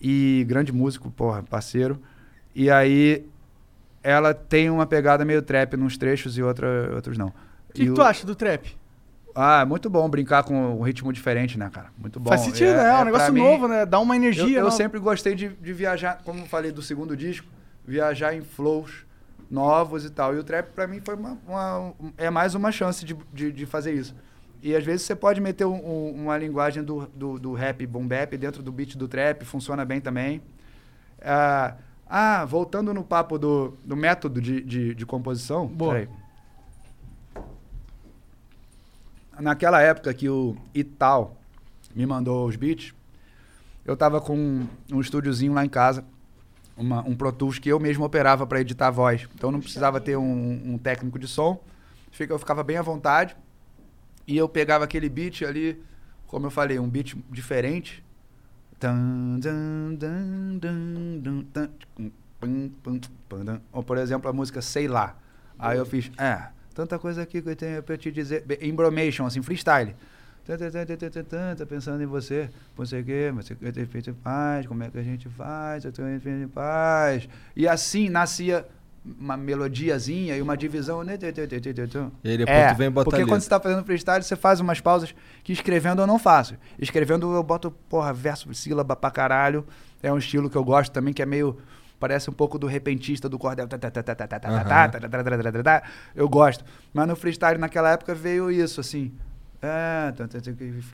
E 0.00 0.44
grande 0.46 0.72
músico, 0.72 1.10
porra, 1.10 1.42
parceiro. 1.42 2.00
E 2.54 2.70
aí 2.70 3.26
ela 4.02 4.32
tem 4.34 4.70
uma 4.70 4.86
pegada 4.86 5.24
meio 5.24 5.42
trap 5.42 5.76
nos 5.76 5.96
trechos 5.96 6.38
e 6.38 6.42
outra, 6.42 6.94
outros 6.94 7.18
não. 7.18 7.28
O 7.28 7.72
que, 7.72 7.86
que 7.86 7.92
tu 7.92 8.02
acha 8.02 8.24
do 8.26 8.34
trap? 8.36 8.76
Ah, 9.34 9.62
é 9.62 9.64
muito 9.64 9.90
bom 9.90 10.08
brincar 10.08 10.44
com 10.44 10.78
um 10.78 10.82
ritmo 10.82 11.12
diferente, 11.12 11.58
né, 11.58 11.68
cara? 11.72 11.88
Muito 11.98 12.20
bom. 12.20 12.28
Faz 12.28 12.42
sentido, 12.42 12.72
né? 12.74 12.86
É 12.88 12.92
um 12.92 12.96
pra 12.96 13.04
negócio 13.06 13.32
mim- 13.32 13.40
novo, 13.40 13.66
né? 13.66 13.84
Dá 13.84 13.98
uma 13.98 14.14
energia. 14.14 14.44
Eu, 14.44 14.48
eu 14.50 14.64
nova. 14.64 14.76
sempre 14.76 15.00
gostei 15.00 15.34
de, 15.34 15.48
de 15.48 15.72
viajar, 15.72 16.20
como 16.24 16.38
eu 16.40 16.46
falei 16.46 16.70
do 16.70 16.80
segundo 16.82 17.16
disco, 17.16 17.48
viajar 17.84 18.32
em 18.34 18.42
flows 18.42 19.04
novos 19.54 20.04
e 20.04 20.10
tal. 20.10 20.34
E 20.34 20.38
o 20.38 20.44
trap, 20.44 20.72
pra 20.72 20.86
mim, 20.86 21.00
foi 21.02 21.14
uma, 21.14 21.38
uma- 21.46 21.94
é 22.18 22.28
mais 22.28 22.54
uma 22.54 22.70
chance 22.72 23.04
de, 23.04 23.16
de, 23.32 23.50
de 23.52 23.64
fazer 23.66 23.94
isso. 23.94 24.14
E 24.62 24.74
às 24.74 24.84
vezes 24.84 25.02
você 25.06 25.14
pode 25.14 25.40
meter 25.40 25.64
um- 25.66 25.74
um- 25.86 26.10
uma 26.24 26.36
linguagem 26.36 26.82
do, 26.82 27.06
do, 27.14 27.38
do 27.38 27.52
rap 27.54 27.86
boom 27.86 28.06
bap 28.06 28.36
dentro 28.36 28.62
do 28.62 28.72
beat 28.72 28.96
do 28.96 29.06
trap, 29.08 29.44
funciona 29.44 29.84
bem 29.84 30.00
também. 30.00 30.42
Ah, 31.22 31.74
ah, 32.06 32.44
voltando 32.44 32.92
no 32.92 33.02
papo 33.04 33.38
do, 33.38 33.74
do 33.84 33.96
método 33.96 34.40
de, 34.40 34.60
de, 34.62 34.94
de 34.94 35.06
composição. 35.06 35.66
Boa. 35.66 36.06
Naquela 39.38 39.80
época 39.82 40.12
que 40.14 40.28
o 40.28 40.56
Ital 40.74 41.36
me 41.94 42.06
mandou 42.06 42.46
os 42.46 42.56
beats, 42.56 42.94
eu 43.84 43.96
tava 43.96 44.20
com 44.20 44.64
um 44.92 45.00
estúdiozinho 45.00 45.52
lá 45.52 45.64
em 45.64 45.68
casa, 45.68 46.04
uma- 46.76 47.02
um 47.06 47.14
Pro 47.14 47.32
Tools 47.32 47.58
que 47.58 47.68
eu 47.68 47.78
mesmo 47.80 48.04
operava 48.04 48.46
para 48.46 48.60
editar 48.60 48.88
a 48.88 48.90
voz. 48.90 49.28
Então 49.34 49.50
não 49.52 49.60
precisava 49.60 50.00
ter 50.00 50.16
um, 50.16 50.74
um 50.74 50.78
técnico 50.78 51.18
de 51.18 51.28
som. 51.28 51.62
Eu 52.28 52.38
ficava 52.38 52.62
bem 52.62 52.76
à 52.76 52.82
vontade. 52.82 53.36
E 54.26 54.36
eu 54.36 54.48
pegava 54.48 54.84
aquele 54.84 55.08
beat 55.08 55.42
ali, 55.42 55.82
como 56.26 56.46
eu 56.46 56.50
falei, 56.50 56.78
um 56.78 56.88
beat 56.88 57.14
diferente. 57.30 58.02
Ou, 63.72 63.82
por 63.82 63.98
exemplo, 63.98 64.28
a 64.28 64.32
música 64.32 64.60
Sei 64.62 64.86
Lá. 64.88 65.16
Aí 65.58 65.78
eu 65.78 65.86
fiz, 65.86 66.10
é, 66.18 66.48
tanta 66.74 66.98
coisa 66.98 67.22
aqui 67.22 67.40
que 67.40 67.48
eu 67.48 67.56
tenho 67.56 67.82
pra 67.82 67.96
te 67.96 68.10
dizer. 68.10 68.44
Embromation, 68.60 69.24
assim, 69.26 69.40
freestyle. 69.42 69.94
Tá 70.44 71.66
pensando 71.66 72.02
em 72.02 72.06
você, 72.06 72.50
não 72.76 72.84
sei 72.84 73.00
o 73.00 73.04
quê, 73.04 73.32
você 73.34 73.54
quer 73.54 73.72
ter 73.72 73.86
feito 73.86 74.10
em 74.10 74.14
paz, 74.14 74.66
como 74.66 74.82
é 74.82 74.90
que 74.90 74.98
a 74.98 75.02
gente 75.02 75.28
faz, 75.30 75.84
eu 75.84 75.92
tô 75.92 76.02
feito 76.02 76.28
em 76.28 76.48
paz. 76.48 77.26
E 77.56 77.66
assim 77.66 78.10
nascia 78.10 78.66
uma 79.18 79.36
melodiazinha 79.36 80.36
e 80.36 80.42
uma 80.42 80.56
divisão. 80.56 81.02
né. 81.02 81.16
E 82.22 82.30
aí 82.30 82.38
depois 82.38 82.56
tu 82.72 82.76
vem 82.76 82.86
e 82.86 82.90
bota 82.90 83.10
Porque 83.10 83.24
quando 83.26 83.40
você 83.40 83.48
tá 83.48 83.60
fazendo 83.60 83.84
freestyle, 83.84 84.22
você 84.22 84.36
faz 84.36 84.60
umas 84.60 84.80
pausas 84.80 85.14
que 85.42 85.52
escrevendo 85.52 86.02
eu 86.02 86.06
não 86.06 86.18
faço. 86.18 86.56
Escrevendo 86.78 87.32
eu 87.34 87.42
boto, 87.42 87.70
porra, 87.88 88.12
verso, 88.12 88.52
sílaba 88.54 88.96
pra 88.96 89.10
caralho. 89.10 89.66
É 90.02 90.12
um 90.12 90.18
estilo 90.18 90.48
que 90.48 90.56
eu 90.56 90.64
gosto 90.64 90.92
também, 90.92 91.12
que 91.12 91.22
é 91.22 91.26
meio. 91.26 91.56
Parece 91.98 92.28
um 92.28 92.32
pouco 92.32 92.58
do 92.58 92.66
repentista 92.66 93.28
do 93.28 93.38
cordel. 93.38 93.66
tá, 93.66 93.78
tá, 93.78 93.90
tá, 93.90 94.02
tá, 94.02 94.14
tá, 94.14 94.26
tá, 94.26 94.38
tá, 94.38 94.50
tá, 94.50 94.64
tá, 94.64 94.88
tá, 94.88 95.08
tá, 95.08 95.22
tá, 95.22 95.42
tá, 95.42 95.52
tá, 95.52 95.62
tá. 95.62 95.82
Eu 96.14 96.28
gosto. 96.28 96.64
Mas 96.92 97.06
no 97.06 97.16
freestyle 97.16 97.58
naquela 97.58 97.90
época 97.92 98.14
veio 98.14 98.50
isso, 98.50 98.80
assim. 98.80 99.12
É, 99.66 100.12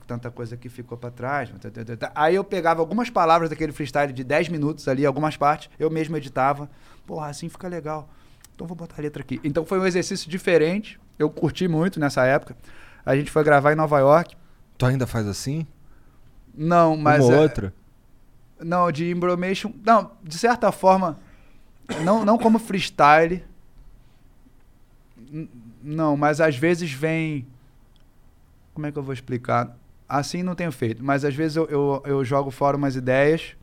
tanta, 0.06 0.30
coisa 0.30 0.56
que 0.56 0.68
ficou 0.68 0.96
pra 0.96 1.10
trás. 1.10 1.50
Aí 2.14 2.36
eu 2.36 2.44
pegava 2.44 2.80
algumas 2.80 3.10
palavras 3.10 3.50
daquele 3.50 3.72
freestyle 3.72 4.12
de 4.12 4.22
10 4.22 4.48
minutos 4.48 4.86
ali, 4.86 5.04
algumas 5.04 5.36
partes, 5.36 5.68
eu 5.76 5.90
mesmo 5.90 6.16
editava. 6.16 6.70
Porra, 7.04 7.26
assim 7.26 7.48
fica 7.48 7.66
legal. 7.66 8.08
Então 8.54 8.66
vou 8.68 8.76
botar 8.76 8.96
a 8.98 9.02
letra 9.02 9.22
aqui. 9.22 9.40
Então 9.42 9.64
foi 9.64 9.80
um 9.80 9.86
exercício 9.86 10.30
diferente. 10.30 11.00
Eu 11.18 11.28
curti 11.28 11.66
muito 11.66 11.98
nessa 11.98 12.24
época. 12.24 12.56
A 13.04 13.16
gente 13.16 13.30
foi 13.30 13.42
gravar 13.42 13.72
em 13.72 13.76
Nova 13.76 13.98
York. 13.98 14.36
Tu 14.78 14.86
ainda 14.86 15.06
faz 15.06 15.26
assim? 15.26 15.66
Não, 16.54 16.96
mas. 16.96 17.24
Uma 17.24 17.34
é- 17.34 17.40
outra? 17.40 17.74
Não, 18.60 18.92
de 18.92 19.10
embromation. 19.10 19.72
Não, 19.84 20.12
de 20.22 20.38
certa 20.38 20.70
forma. 20.70 21.18
Não, 22.04 22.24
não 22.24 22.38
como 22.38 22.58
freestyle. 22.58 23.42
Não, 25.82 26.16
mas 26.16 26.40
às 26.40 26.56
vezes 26.56 26.92
vem. 26.92 27.46
Como 28.80 28.86
é 28.86 28.92
que 28.92 28.98
eu 28.98 29.02
vou 29.02 29.12
explicar? 29.12 29.76
Assim 30.08 30.42
não 30.42 30.54
tenho 30.54 30.72
feito, 30.72 31.04
mas 31.04 31.22
às 31.22 31.34
vezes 31.34 31.54
eu, 31.54 31.66
eu, 31.66 32.02
eu 32.06 32.24
jogo 32.24 32.50
fora 32.50 32.78
umas 32.78 32.96
ideias. 32.96 33.54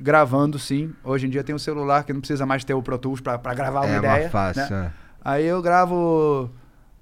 Gravando, 0.00 0.58
sim. 0.58 0.94
Hoje 1.04 1.26
em 1.26 1.30
dia 1.30 1.44
tem 1.44 1.54
um 1.54 1.58
celular 1.58 2.02
que 2.02 2.14
não 2.14 2.20
precisa 2.20 2.46
mais 2.46 2.64
ter 2.64 2.72
o 2.72 2.82
Pro 2.82 2.96
Tools 2.96 3.20
pra 3.20 3.36
gravar 3.36 3.80
uma 3.82 3.94
É 3.94 3.98
ideia. 3.98 4.12
mais 4.20 4.32
fácil, 4.32 4.62
né? 4.74 4.86
é. 4.86 4.92
Aí 5.22 5.44
eu 5.44 5.60
gravo 5.60 6.50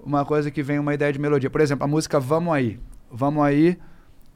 uma 0.01 0.25
coisa 0.25 0.51
que 0.51 0.61
vem 0.61 0.81
uma 0.81 0.93
ideia 0.93 1.13
de 1.13 1.21
melodia. 1.21 1.49
Por 1.49 1.61
exemplo, 1.61 1.85
a 1.85 1.87
música 1.87 2.19
Vamos 2.19 2.53
Aí. 2.53 2.81
Vamos 3.13 3.45
Aí, 3.45 3.79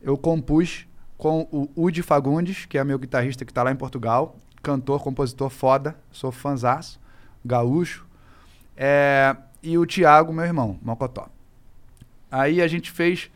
eu 0.01 0.17
compus 0.17 0.87
com 1.17 1.49
o 1.51 1.69
Udi 1.75 2.01
Fagundes, 2.01 2.65
que 2.65 2.79
é 2.79 2.85
meu 2.85 2.97
guitarrista 2.97 3.45
que 3.45 3.51
está 3.51 3.65
lá 3.65 3.73
em 3.73 3.77
Portugal. 3.77 4.37
Cantor, 4.63 5.03
compositor 5.03 5.51
foda, 5.51 5.97
sou 6.13 6.31
fanzaço, 6.31 7.01
gaúcho. 7.45 8.07
É, 8.77 9.35
e 9.65 9.77
o 9.77 9.85
Thiago, 9.85 10.33
meu 10.33 10.45
irmão, 10.45 10.79
Mocotó. 10.81 11.29
Aí 12.31 12.61
a 12.61 12.69
gente 12.69 12.91
fez, 12.91 13.31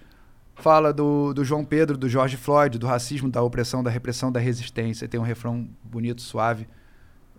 fala 0.54 0.92
do, 0.92 1.32
do 1.32 1.44
João 1.44 1.64
Pedro, 1.64 1.96
do 1.96 2.08
George 2.08 2.36
Floyd, 2.36 2.78
do 2.78 2.86
racismo, 2.86 3.30
da 3.30 3.42
opressão, 3.42 3.82
da 3.82 3.90
repressão, 3.90 4.30
da 4.30 4.40
resistência. 4.40 5.08
Tem 5.08 5.18
um 5.18 5.24
refrão 5.24 5.68
bonito, 5.82 6.20
suave. 6.20 6.68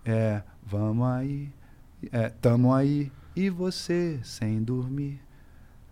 É, 0.04 0.42
vamos 0.62 1.06
aí, 1.06 1.50
é, 2.12 2.28
tamo 2.28 2.74
aí, 2.74 3.10
e 3.34 3.48
você 3.48 4.20
sem 4.22 4.62
dormir. 4.62 5.20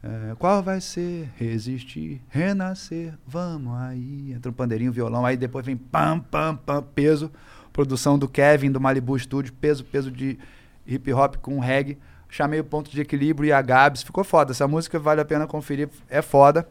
É, 0.03 0.35
qual 0.37 0.63
vai 0.63 0.81
ser? 0.81 1.31
Resistir, 1.37 2.21
renascer, 2.29 3.15
vamos 3.27 3.75
aí. 3.81 4.33
Entra 4.33 4.51
um 4.51 4.55
pandeirinho, 4.55 4.93
violão, 4.93 5.25
aí 5.25 5.37
depois 5.37 5.65
vem 5.65 5.77
pam, 5.77 6.19
pam, 6.19 6.57
pam, 6.57 6.83
peso. 6.83 7.31
Produção 7.73 8.19
do 8.19 8.29
Kevin, 8.29 8.71
do 8.71 8.81
Malibu 8.81 9.19
Studio, 9.19 9.53
peso, 9.55 9.85
peso 9.85 10.11
de 10.11 10.39
hip 10.87 11.13
hop 11.13 11.37
com 11.37 11.59
reggae. 11.59 11.97
Chamei 12.33 12.61
o 12.61 12.65
ponto 12.65 12.91
de 12.91 12.99
equilíbrio 12.99 13.47
e 13.47 13.53
a 13.53 13.61
Gabs. 13.61 14.03
Ficou 14.03 14.25
foda. 14.25 14.53
Essa 14.53 14.67
música 14.67 14.99
vale 14.99 15.21
a 15.21 15.25
pena 15.25 15.47
conferir, 15.47 15.91
é 16.09 16.23
foda. 16.23 16.67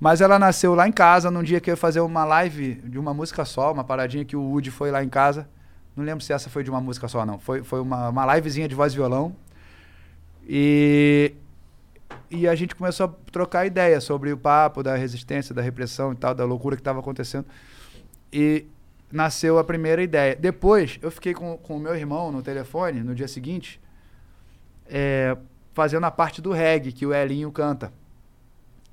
Mas 0.00 0.20
ela 0.20 0.36
nasceu 0.36 0.74
lá 0.74 0.88
em 0.88 0.90
casa, 0.90 1.30
num 1.30 1.44
dia 1.44 1.60
que 1.60 1.70
eu 1.70 1.74
ia 1.74 1.76
fazer 1.76 2.00
uma 2.00 2.24
live 2.24 2.74
de 2.74 2.98
uma 2.98 3.14
música 3.14 3.44
só, 3.44 3.72
uma 3.72 3.84
paradinha 3.84 4.24
que 4.24 4.34
o 4.34 4.42
Woody 4.42 4.72
foi 4.72 4.90
lá 4.90 5.04
em 5.04 5.08
casa. 5.08 5.48
Não 5.94 6.04
lembro 6.04 6.24
se 6.24 6.32
essa 6.32 6.50
foi 6.50 6.64
de 6.64 6.70
uma 6.70 6.80
música 6.80 7.06
só, 7.06 7.24
não. 7.24 7.38
Foi, 7.38 7.62
foi 7.62 7.80
uma, 7.80 8.08
uma 8.08 8.34
livezinha 8.34 8.66
de 8.66 8.74
voz 8.74 8.94
e 8.94 8.96
violão. 8.96 9.32
E 10.44 11.32
e 12.28 12.48
a 12.48 12.56
gente 12.56 12.74
começou 12.74 13.06
a 13.06 13.30
trocar 13.30 13.64
ideia 13.64 14.00
sobre 14.00 14.32
o 14.32 14.36
papo 14.36 14.82
da 14.82 14.96
resistência, 14.96 15.54
da 15.54 15.62
repressão 15.62 16.12
e 16.12 16.16
tal, 16.16 16.34
da 16.34 16.44
loucura 16.44 16.74
que 16.74 16.80
estava 16.80 16.98
acontecendo. 16.98 17.46
E 18.32 18.66
nasceu 19.12 19.56
a 19.56 19.62
primeira 19.62 20.02
ideia. 20.02 20.34
Depois, 20.34 20.98
eu 21.00 21.12
fiquei 21.12 21.32
com, 21.32 21.56
com 21.58 21.76
o 21.76 21.80
meu 21.80 21.94
irmão 21.94 22.32
no 22.32 22.42
telefone, 22.42 23.04
no 23.04 23.14
dia 23.14 23.28
seguinte, 23.28 23.80
é, 24.88 25.36
fazendo 25.74 26.04
a 26.04 26.10
parte 26.10 26.40
do 26.40 26.52
reggae, 26.52 26.92
que 26.92 27.06
o 27.06 27.14
Elinho 27.14 27.50
canta. 27.52 27.92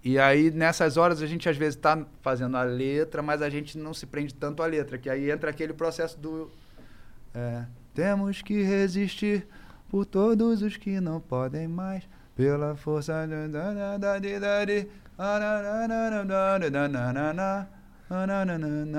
E 0.03 0.19
aí, 0.19 0.51
nessas 0.51 0.97
horas, 0.97 1.21
a 1.21 1.27
gente 1.27 1.47
às 1.47 1.55
vezes 1.55 1.75
está 1.75 1.97
fazendo 2.21 2.57
a 2.57 2.63
letra, 2.63 3.21
mas 3.21 3.41
a 3.41 3.49
gente 3.49 3.77
não 3.77 3.93
se 3.93 4.05
prende 4.05 4.33
tanto 4.33 4.61
à 4.61 4.65
letra, 4.65 4.97
que 4.97 5.09
aí 5.09 5.31
entra 5.31 5.49
aquele 5.49 5.73
processo 5.73 6.19
do. 6.19 6.51
é, 7.33 7.63
temos 7.93 8.41
que 8.41 8.63
resistir 8.63 9.47
por 9.89 10.05
todos 10.05 10.61
os 10.61 10.75
que 10.75 10.99
não 10.99 11.21
podem 11.21 11.67
mais, 11.67 12.03
pela 12.35 12.75
força. 12.75 13.25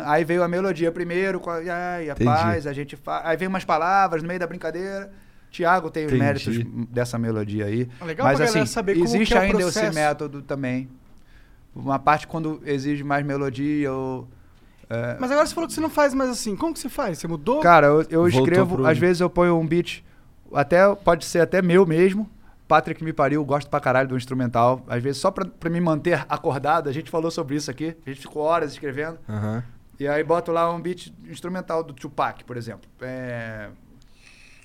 Aí 0.07 0.25
veio 0.25 0.43
a 0.43 0.49
melodia 0.49 0.91
primeiro, 0.91 1.39
com 1.39 1.51
a, 1.51 1.57
ai, 1.57 2.09
a 2.09 2.17
paz, 2.17 2.67
a 2.67 2.73
gente 2.73 2.97
faz. 2.97 3.27
Aí 3.27 3.37
vem 3.37 3.49
umas 3.49 3.65
palavras 3.65 4.23
no 4.23 4.29
meio 4.29 4.41
da 4.41 4.47
brincadeira. 4.47 5.13
Tiago 5.55 5.91
tem 5.91 6.05
os 6.07 6.13
Entendi. 6.13 6.25
méritos 6.25 6.87
dessa 6.91 7.17
melodia 7.19 7.67
aí. 7.67 7.89
É 8.01 8.05
legal 8.05 8.27
Mas 8.27 8.41
assim, 8.41 8.67
saber 8.67 8.95
como 8.95 9.05
existe 9.07 9.29
que 9.33 9.35
é 9.35 9.41
o 9.41 9.43
ainda 9.43 9.59
processo. 9.59 9.87
esse 9.87 9.95
método 9.95 10.43
também. 10.43 10.89
Uma 11.75 11.99
parte 11.99 12.27
quando 12.27 12.61
exige 12.65 13.03
mais 13.05 13.25
melodia 13.25 13.93
ou. 13.93 14.29
é, 14.91 15.17
Mas 15.21 15.31
agora 15.31 15.47
você 15.47 15.55
falou 15.55 15.69
que 15.69 15.75
você 15.75 15.81
não 15.81 15.91
faz 15.91 16.13
mais 16.15 16.31
assim. 16.31 16.57
Como 16.57 16.73
que 16.75 16.81
você 16.81 16.89
faz? 16.89 17.19
Você 17.19 17.29
mudou? 17.29 17.61
Cara, 17.61 17.87
eu, 17.87 18.03
eu 18.11 18.29
escrevo, 18.29 18.77
pro- 18.77 18.87
às 18.87 18.99
vezes 18.99 19.21
eu 19.21 19.31
ponho 19.31 19.59
um 19.59 19.67
beat, 19.67 20.05
até 20.53 20.93
pode 20.95 21.25
ser 21.25 21.41
até 21.41 21.63
meu 21.63 21.87
mesmo. 21.87 22.29
Patrick 22.67 23.05
me 23.05 23.13
pariu, 23.13 23.45
gosto 23.45 23.69
pra 23.69 23.79
caralho 23.79 24.09
do 24.09 24.17
instrumental. 24.17 24.83
Às 24.89 25.03
vezes 25.03 25.21
só 25.21 25.31
pra, 25.31 25.45
pra 25.45 25.69
me 25.71 25.81
manter 25.81 26.25
acordado, 26.29 26.89
a 26.89 26.93
gente 26.93 27.11
falou 27.11 27.31
sobre 27.31 27.57
isso 27.57 27.71
aqui. 27.71 27.95
A 28.07 28.11
gente 28.11 28.23
ficou 28.23 28.43
horas 28.43 28.73
escrevendo. 28.73 29.19
Aham. 29.29 29.63
E 30.01 30.09
aí 30.09 30.25
boto 30.25 30.51
lá 30.51 30.73
um 30.73 30.81
beat 30.81 31.13
instrumental 31.29 31.83
do 31.85 31.93
Tupac, 31.93 32.43
por 32.45 32.57
exemplo. 32.57 32.89
É, 33.01 33.69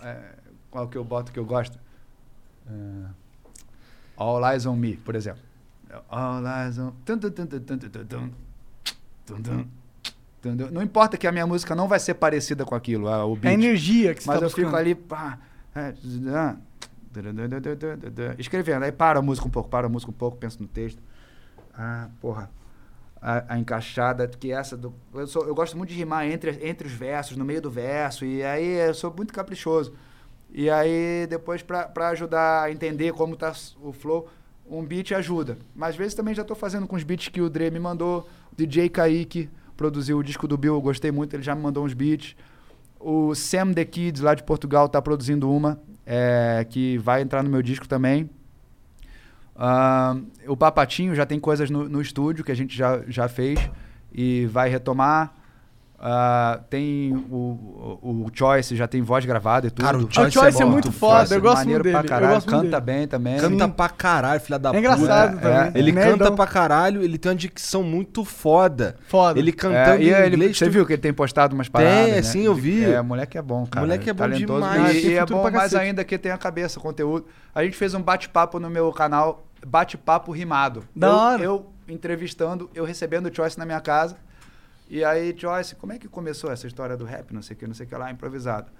é, 0.01 0.15
qual 0.69 0.87
que 0.87 0.97
eu 0.97 1.03
boto 1.03 1.31
que 1.31 1.39
eu 1.39 1.45
gosto? 1.45 1.77
É, 2.67 3.05
All 4.17 4.45
Eyes 4.51 4.65
on 4.65 4.75
Me, 4.75 4.97
por 4.97 5.15
exemplo. 5.15 5.41
All 6.09 6.43
Eyes 6.45 6.77
on... 6.77 6.93
Não 10.71 10.81
importa 10.81 11.17
que 11.17 11.27
a 11.27 11.31
minha 11.31 11.45
música 11.45 11.75
não 11.75 11.87
vai 11.87 11.99
ser 11.99 12.13
parecida 12.13 12.65
com 12.65 12.75
aquilo, 12.75 13.07
ah, 13.07 13.25
o 13.25 13.33
É 13.33 13.37
a 13.37 13.39
beat. 13.39 13.53
energia 13.53 14.13
que 14.15 14.23
você 14.23 14.29
Mas 14.29 14.39
tá 14.39 14.45
eu 14.45 14.49
fico 14.49 14.75
ali, 14.75 14.95
pá, 14.95 15.37
é, 15.75 15.93
ah, 16.33 16.55
escrevendo. 18.37 18.83
Aí 18.83 18.91
para 18.91 19.19
a 19.19 19.21
música 19.21 19.47
um 19.47 19.51
pouco, 19.51 19.69
para 19.69 19.87
a 19.87 19.89
música 19.89 20.11
um 20.11 20.13
pouco, 20.13 20.37
penso 20.37 20.61
no 20.61 20.67
texto. 20.67 21.01
Ah, 21.73 22.09
porra. 22.21 22.49
A, 23.21 23.55
a 23.55 23.59
encaixada, 23.59 24.25
que 24.27 24.51
essa 24.51 24.77
do. 24.77 24.93
Eu, 25.13 25.27
sou, 25.27 25.45
eu 25.45 25.53
gosto 25.53 25.77
muito 25.77 25.89
de 25.89 25.95
rimar 25.95 26.25
entre, 26.25 26.57
entre 26.65 26.87
os 26.87 26.93
versos, 26.93 27.35
no 27.35 27.43
meio 27.43 27.61
do 27.61 27.69
verso, 27.69 28.23
e 28.23 28.41
aí 28.43 28.87
eu 28.87 28.93
sou 28.93 29.13
muito 29.13 29.33
caprichoso. 29.33 29.93
E 30.51 30.69
aí, 30.69 31.27
depois, 31.29 31.61
pra 31.61 32.09
ajudar 32.09 32.63
a 32.63 32.71
entender 32.71 33.13
como 33.13 33.35
tá 33.35 33.49
s- 33.49 33.75
o 33.81 33.91
flow, 33.93 34.27
um 34.69 34.83
beat 34.83 35.11
ajuda. 35.11 35.57
Mas 35.75 35.89
às 35.91 35.95
vezes 35.95 36.13
também 36.13 36.33
já 36.33 36.43
tô 36.43 36.55
fazendo 36.55 36.87
com 36.87 36.95
os 36.95 37.03
beats 37.03 37.27
que 37.29 37.41
o 37.41 37.49
Dre 37.49 37.69
me 37.71 37.79
mandou. 37.79 38.27
O 38.51 38.55
DJ 38.55 38.89
Kaique 38.89 39.49
produziu 39.77 40.17
o 40.17 40.23
disco 40.23 40.47
do 40.47 40.57
Bill, 40.57 40.73
eu 40.75 40.81
gostei 40.81 41.11
muito, 41.11 41.33
ele 41.35 41.43
já 41.43 41.55
me 41.55 41.61
mandou 41.61 41.85
uns 41.85 41.93
beats. 41.93 42.35
O 42.99 43.33
Sam 43.35 43.73
The 43.73 43.85
Kids, 43.85 44.21
lá 44.21 44.33
de 44.33 44.43
Portugal, 44.43 44.89
tá 44.89 45.01
produzindo 45.01 45.49
uma, 45.49 45.79
é, 46.05 46.65
que 46.69 46.97
vai 46.97 47.21
entrar 47.21 47.41
no 47.43 47.49
meu 47.49 47.61
disco 47.61 47.87
também. 47.87 48.29
Ah, 49.55 50.15
o 50.47 50.55
Papatinho 50.55 51.13
já 51.15 51.25
tem 51.25 51.39
coisas 51.39 51.69
no, 51.69 51.87
no 51.87 52.01
estúdio 52.01 52.43
que 52.43 52.51
a 52.51 52.55
gente 52.55 52.75
já, 52.75 53.01
já 53.07 53.27
fez 53.27 53.59
e 54.13 54.45
vai 54.47 54.69
retomar. 54.69 55.33
Ah, 56.01 56.61
tem 56.69 57.13
o, 57.29 57.99
o, 58.01 58.25
o 58.25 58.31
Choice, 58.33 58.73
já 58.73 58.87
tem 58.87 59.01
voz 59.01 59.25
gravada 59.25 59.67
e 59.67 59.69
tudo. 59.69 59.83
Cara, 59.83 59.97
o 59.97 60.05
O 60.05 60.11
Choice 60.31 60.61
é 60.61 60.65
muito 60.65 60.91
foda, 60.93 61.35
eu 61.35 61.41
gosto 61.41 61.57
maneiro 61.57 61.83
muito 61.83 61.91
pra 61.91 62.01
dele. 62.01 62.05
eu 62.13 62.17
caralho, 62.17 62.33
gosto 62.35 62.49
canta 62.49 62.63
dele. 62.79 62.81
bem 62.99 63.07
também. 63.07 63.37
Canta 63.37 63.67
pra 63.67 63.89
caralho, 63.89 64.39
filha 64.39 64.57
da 64.57 64.69
É 64.69 64.71
puta. 64.71 64.79
engraçado 64.79 65.37
É, 65.37 65.41
também. 65.41 65.71
Ele 65.81 65.91
Nerdão. 65.91 66.17
canta 66.19 66.31
pra 66.37 66.47
caralho, 66.47 67.03
ele 67.03 67.17
tem 67.17 67.29
uma 67.31 67.35
dicção 67.37 67.83
muito 67.83 68.23
foda. 68.23 68.95
Foda. 69.09 69.37
Ele 69.37 69.49
É, 69.49 69.53
cantando 69.53 70.01
e 70.01 70.09
em 70.09 70.13
ele, 70.13 70.35
inglês. 70.35 70.57
você 70.57 70.65
tu- 70.67 70.71
viu 70.71 70.85
que 70.85 70.93
ele 70.93 71.01
tem 71.01 71.11
postado 71.13 71.53
umas 71.53 71.67
paradas, 71.67 72.11
né? 72.11 72.21
sim, 72.21 72.43
eu 72.45 72.55
vi. 72.55 72.85
É, 72.85 73.01
moleque 73.01 73.37
é 73.37 73.41
bom, 73.41 73.65
cara. 73.65 73.85
Moleque 73.85 74.09
é 74.09 74.13
bom 74.13 74.19
talentoso. 74.19 74.69
demais. 74.69 74.95
E, 74.95 75.01
Tem 75.01 75.11
e 75.11 75.17
é 75.17 75.25
bom 75.25 75.41
pra 75.41 75.51
mais 75.51 75.75
ainda 75.75 76.03
que 76.05 76.17
tem 76.17 76.31
a 76.31 76.37
cabeça, 76.37 76.79
conteúdo. 76.79 77.25
A 77.53 77.61
gente 77.63 77.75
fez 77.75 77.93
um 77.93 78.01
bate-papo 78.01 78.57
no 78.57 78.69
meu 78.69 78.89
canal, 78.93 79.43
bate-papo 79.67 80.31
rimado. 80.31 80.85
Da 80.95 81.07
eu, 81.07 81.13
hora. 81.13 81.43
eu 81.43 81.65
entrevistando, 81.89 82.69
eu 82.73 82.85
recebendo 82.85 83.25
o 83.27 83.35
Choice 83.35 83.57
na 83.59 83.65
minha 83.65 83.81
casa. 83.81 84.15
E 84.89 85.03
aí, 85.03 85.35
Choice, 85.37 85.75
como 85.75 85.93
é 85.93 85.99
que 85.99 86.07
começou 86.07 86.51
essa 86.51 86.65
história 86.67 86.97
do 86.97 87.05
rap? 87.05 87.31
Não 87.33 87.41
sei 87.41 87.55
o 87.55 87.59
que, 87.59 87.67
não 87.67 87.73
sei 87.75 87.85
o 87.85 87.89
que 87.89 87.95
lá, 87.95 88.09
improvisado. 88.11 88.71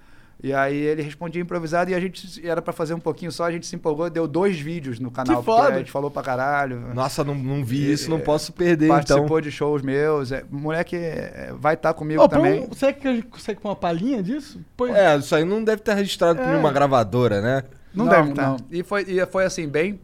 E 0.42 0.54
aí 0.54 0.74
ele 0.74 1.02
respondia 1.02 1.40
improvisado 1.42 1.90
e 1.90 1.94
a 1.94 2.00
gente 2.00 2.44
era 2.48 2.62
pra 2.62 2.72
fazer 2.72 2.94
um 2.94 2.98
pouquinho 2.98 3.30
só, 3.30 3.44
a 3.44 3.52
gente 3.52 3.66
se 3.66 3.76
empolgou, 3.76 4.08
deu 4.08 4.26
dois 4.26 4.58
vídeos 4.58 4.98
no 4.98 5.10
canal. 5.10 5.36
Que 5.40 5.44
foda. 5.44 5.68
A 5.74 5.78
gente 5.78 5.90
falou 5.90 6.10
pra 6.10 6.22
caralho. 6.22 6.80
Nossa, 6.94 7.22
não, 7.22 7.34
não 7.34 7.62
vi 7.62 7.92
isso, 7.92 8.08
não 8.08 8.16
É, 8.16 8.20
posso 8.22 8.50
perder, 8.54 8.88
Participou 8.88 9.26
então. 9.26 9.40
de 9.42 9.50
shows 9.52 9.82
meus. 9.82 10.32
É, 10.32 10.42
moleque 10.50 10.96
é, 10.96 11.52
vai 11.58 11.74
estar 11.74 11.92
comigo 11.92 12.22
Ô, 12.22 12.28
põe 12.28 12.38
também. 12.38 12.60
um- 12.68 12.72
será 12.72 12.90
que 12.94 13.06
a 13.06 13.12
gente 13.12 13.26
consegue 13.26 13.60
pôr 13.60 13.68
uma 13.68 13.76
palhinha 13.76 14.22
disso? 14.22 14.58
Põe. 14.78 14.92
É, 14.92 15.14
isso 15.18 15.34
aí 15.36 15.44
não 15.44 15.62
deve 15.62 15.82
estar 15.82 15.92
registrado 15.94 16.38
por 16.40 16.48
É. 16.48 16.56
uma 16.56 16.72
gravadora, 16.72 17.42
né? 17.42 17.64
Não, 17.94 18.08
deve 18.08 18.30
estar. 18.30 18.56
E 18.70 18.82
foi, 18.82 19.02
e 19.02 19.26
foi 19.26 19.44
assim, 19.44 19.68
bem. 19.68 20.00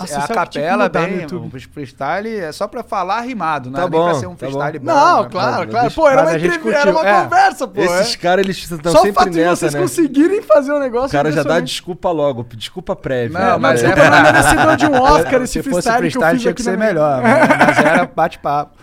Nossa, 0.00 0.14
é, 0.14 0.22
a 0.22 0.28
capela, 0.28 0.88
bem. 0.88 1.26
O 1.26 1.50
freestyle 1.72 2.36
é 2.36 2.52
só 2.52 2.66
pra 2.66 2.82
falar 2.82 3.20
rimado, 3.20 3.70
não 3.70 3.76
Tá 3.76 3.86
é 3.86 3.90
nem 3.90 4.00
pra 4.00 4.12
bom, 4.12 4.20
ser 4.20 4.26
um 4.26 4.30
tá 4.34 4.36
freestyle 4.38 4.78
bom. 4.78 4.86
Não, 4.86 5.22
né? 5.22 5.28
claro, 5.30 5.68
claro. 5.68 5.90
Pô, 5.92 6.08
era 6.08 6.22
uma, 6.22 6.30
a 6.30 6.38
gente 6.38 6.56
entrevista, 6.56 6.80
era 6.80 6.90
uma 6.90 7.08
é. 7.08 7.22
conversa, 7.22 7.68
pô. 7.68 7.80
Esses 7.80 8.14
é. 8.14 8.18
caras, 8.18 8.44
eles 8.44 8.56
estão 8.58 8.92
Só 8.92 8.98
o 8.98 9.02
sempre 9.02 9.12
fato 9.14 9.30
de 9.30 9.38
nessa, 9.40 9.56
vocês 9.56 9.74
né? 9.74 9.80
conseguirem 9.80 10.42
fazer 10.42 10.72
o 10.72 10.78
negócio. 10.78 11.08
O 11.08 11.12
cara 11.12 11.30
já 11.32 11.42
dá 11.42 11.60
desculpa 11.60 12.10
logo, 12.10 12.46
desculpa 12.54 12.96
prévia. 12.96 13.38
Não, 13.38 13.58
mas 13.58 13.82
Não, 13.82 13.90
é- 13.90 13.94
pra 13.94 14.10
mim, 14.10 14.22
merecedor 14.22 14.76
de 14.76 14.86
um 14.86 15.00
Oscar 15.00 15.42
esse 15.42 15.52
Se 15.52 15.62
fosse 15.62 15.88
freestyle, 15.90 15.98
freestyle, 15.98 16.10
que 16.10 16.26
eu 16.26 16.30
fiz 16.32 16.42
tinha 16.42 16.54
que 16.54 16.62
ser 16.62 16.76
melhor. 16.78 17.22
mas, 17.22 17.78
era 17.78 18.06
bate-papo. 18.06 18.78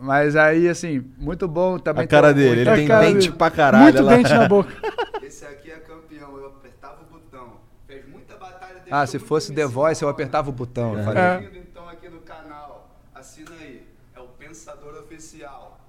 Mas 0.00 0.36
aí, 0.36 0.68
assim, 0.68 1.02
muito 1.18 1.48
bom 1.48 1.78
também. 1.78 2.04
A 2.04 2.06
cara 2.06 2.34
dele, 2.34 2.60
ele 2.60 2.70
muito- 2.70 2.88
tem 2.88 3.14
dente 3.14 3.32
pra 3.32 3.50
caralho. 3.50 3.84
Muito 3.84 4.02
dente 4.06 4.34
na 4.34 4.46
boca. 4.48 4.70
Esse 5.22 5.46
aqui 5.46 5.70
é 5.70 5.76
campeão, 5.76 6.36
eu 6.36 6.46
apertava 6.46 6.96
o 7.08 7.12
botão. 7.14 7.54
Fez 7.86 8.02
muita 8.12 8.34
batalha 8.36 8.80
Ah, 8.96 9.08
se 9.08 9.18
fosse 9.18 9.52
The 9.52 9.66
Voice, 9.66 10.00
eu 10.04 10.08
apertava 10.08 10.50
o 10.50 10.52
botão. 10.52 10.96
Eu 10.96 11.04
falei. 11.04 11.20
É. 11.20 11.58
então 11.58 11.88
aqui 11.88 12.08
no 12.08 12.20
canal. 12.20 12.96
Assina 13.12 13.50
aí. 13.60 13.84
É 14.14 14.20
o 14.20 14.28
Pensador 14.28 14.94
Oficial. 15.02 15.80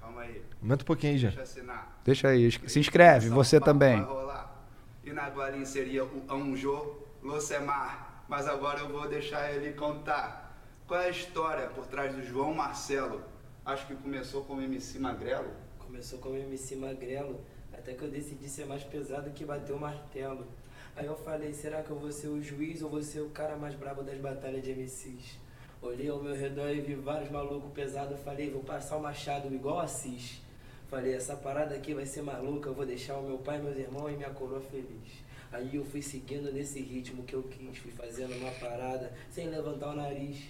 Calma 0.00 0.20
aí. 0.20 0.40
Aumenta 0.62 0.84
um 0.84 0.86
pouquinho 0.86 1.14
aí, 1.14 1.18
já. 1.18 1.28
Deixa 1.30 1.40
eu 1.40 1.42
assinar. 1.42 2.00
Deixa 2.04 2.28
aí, 2.28 2.52
se 2.68 2.78
inscreve, 2.78 3.28
você 3.28 3.58
também. 3.58 4.00
Vai 4.00 4.08
rolar. 4.08 4.64
E 5.02 5.12
na 5.12 5.28
Guarim 5.30 5.64
seria 5.64 6.04
o 6.04 6.22
Anjo 6.30 6.94
Locemar. 7.24 8.22
Mas 8.28 8.46
agora 8.46 8.78
eu 8.78 8.88
vou 8.88 9.08
deixar 9.08 9.52
ele 9.52 9.72
contar. 9.72 10.56
Qual 10.86 11.00
é 11.00 11.06
a 11.06 11.10
história 11.10 11.66
por 11.70 11.86
trás 11.86 12.14
do 12.14 12.22
João 12.22 12.54
Marcelo? 12.54 13.20
Acho 13.66 13.84
que 13.88 13.96
começou 13.96 14.44
com 14.44 14.54
o 14.54 14.62
MC 14.62 15.00
Magrelo. 15.00 15.50
Começou 15.80 16.20
com 16.20 16.28
o 16.28 16.36
MC 16.36 16.76
Magrelo, 16.76 17.40
até 17.72 17.94
que 17.94 18.02
eu 18.04 18.10
decidi 18.10 18.48
ser 18.48 18.64
mais 18.64 18.84
pesado 18.84 19.30
que 19.30 19.44
bater 19.44 19.72
o 19.72 19.80
martelo. 19.80 20.46
Aí 20.96 21.06
eu 21.06 21.16
falei, 21.16 21.52
será 21.52 21.82
que 21.82 21.90
eu 21.90 21.98
vou 21.98 22.12
ser 22.12 22.28
o 22.28 22.40
juiz 22.40 22.80
ou 22.80 22.88
vou 22.88 23.02
ser 23.02 23.20
o 23.20 23.30
cara 23.30 23.56
mais 23.56 23.74
brabo 23.74 24.02
das 24.04 24.16
batalhas 24.18 24.62
de 24.62 24.72
MCs? 24.72 25.38
Olhei 25.82 26.08
ao 26.08 26.22
meu 26.22 26.36
redor 26.36 26.68
e 26.68 26.80
vi 26.80 26.94
vários 26.94 27.30
malucos 27.32 27.72
pesados, 27.72 28.20
falei, 28.20 28.48
vou 28.48 28.62
passar 28.62 28.96
o 28.96 29.02
machado 29.02 29.52
igual 29.52 29.80
Assis. 29.80 30.40
Falei, 30.88 31.14
essa 31.14 31.34
parada 31.34 31.74
aqui 31.74 31.92
vai 31.92 32.06
ser 32.06 32.22
maluca, 32.22 32.68
eu 32.68 32.74
vou 32.74 32.86
deixar 32.86 33.18
o 33.18 33.22
meu 33.22 33.38
pai, 33.38 33.60
meus 33.60 33.76
irmãos 33.76 34.10
e 34.10 34.16
minha 34.16 34.30
coroa 34.30 34.60
feliz. 34.60 35.24
Aí 35.50 35.74
eu 35.74 35.84
fui 35.84 36.00
seguindo 36.00 36.52
nesse 36.52 36.80
ritmo 36.80 37.24
que 37.24 37.34
eu 37.34 37.42
quis, 37.42 37.76
fui 37.78 37.90
fazendo 37.90 38.32
uma 38.36 38.52
parada 38.52 39.12
sem 39.30 39.48
levantar 39.48 39.90
o 39.90 39.96
nariz. 39.96 40.44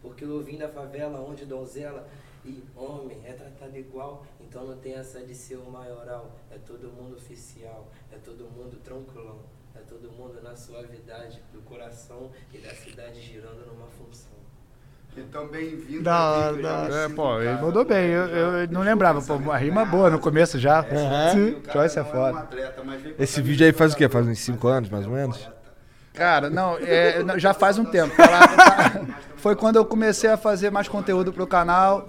Porque 0.00 0.24
eu 0.24 0.42
vim 0.42 0.56
da 0.56 0.68
favela 0.68 1.20
onde 1.20 1.44
donzela 1.44 2.08
e 2.42 2.64
homem 2.74 3.20
é 3.24 3.34
tratado 3.34 3.76
igual, 3.76 4.24
então 4.40 4.66
não 4.66 4.78
tem 4.78 4.94
essa 4.94 5.20
de 5.20 5.34
ser 5.34 5.56
o 5.56 5.70
maioral. 5.70 6.34
É 6.50 6.56
todo 6.56 6.88
mundo 6.88 7.16
oficial, 7.16 7.86
é 8.10 8.16
todo 8.16 8.44
mundo 8.50 8.80
tranquilão, 8.82 9.40
é 9.80 9.82
todo 9.88 10.10
mundo 10.12 10.40
na 10.42 10.54
suavidade 10.54 11.40
do 11.52 11.60
coração 11.62 12.30
e 12.52 12.58
da 12.58 12.70
cidade 12.70 13.20
girando 13.20 13.66
numa 13.66 13.86
função. 13.86 14.30
Então, 15.16 15.48
bem-vindo. 15.48 16.02
Da 16.02 16.52
da. 16.52 16.88
É, 17.04 17.08
pô, 17.08 17.40
ele 17.40 17.60
mandou 17.60 17.84
bem. 17.84 18.10
Eu, 18.10 18.26
eu 18.26 18.68
não 18.68 18.82
lembrava. 18.82 19.20
Pô, 19.20 19.34
uma 19.34 19.56
rima 19.56 19.84
boa 19.84 20.10
no 20.10 20.18
começo 20.18 20.58
já. 20.58 20.82
Sim. 21.32 21.50
O 21.52 21.60
cara 21.62 21.72
Joyce 21.80 21.98
é 21.98 22.02
um 22.02 22.04
foda. 22.04 22.38
atleta, 22.40 22.82
Esse 23.18 23.42
vídeo 23.42 23.66
aí 23.66 23.72
faz 23.72 23.92
o 23.92 23.96
quê? 23.96 24.08
Faz 24.08 24.26
uns 24.26 24.38
5 24.38 24.68
anos, 24.68 24.88
mais 24.88 25.06
ou 25.06 25.12
menos? 25.12 25.48
Cara, 26.12 26.50
não, 26.50 26.76
é, 26.78 27.24
já 27.38 27.54
faz 27.54 27.78
um 27.78 27.84
tempo. 27.84 28.14
Foi 29.36 29.56
quando 29.56 29.76
eu 29.76 29.84
comecei 29.84 30.30
a 30.30 30.36
fazer 30.36 30.70
mais 30.70 30.88
conteúdo 30.88 31.32
pro 31.32 31.46
canal. 31.46 32.08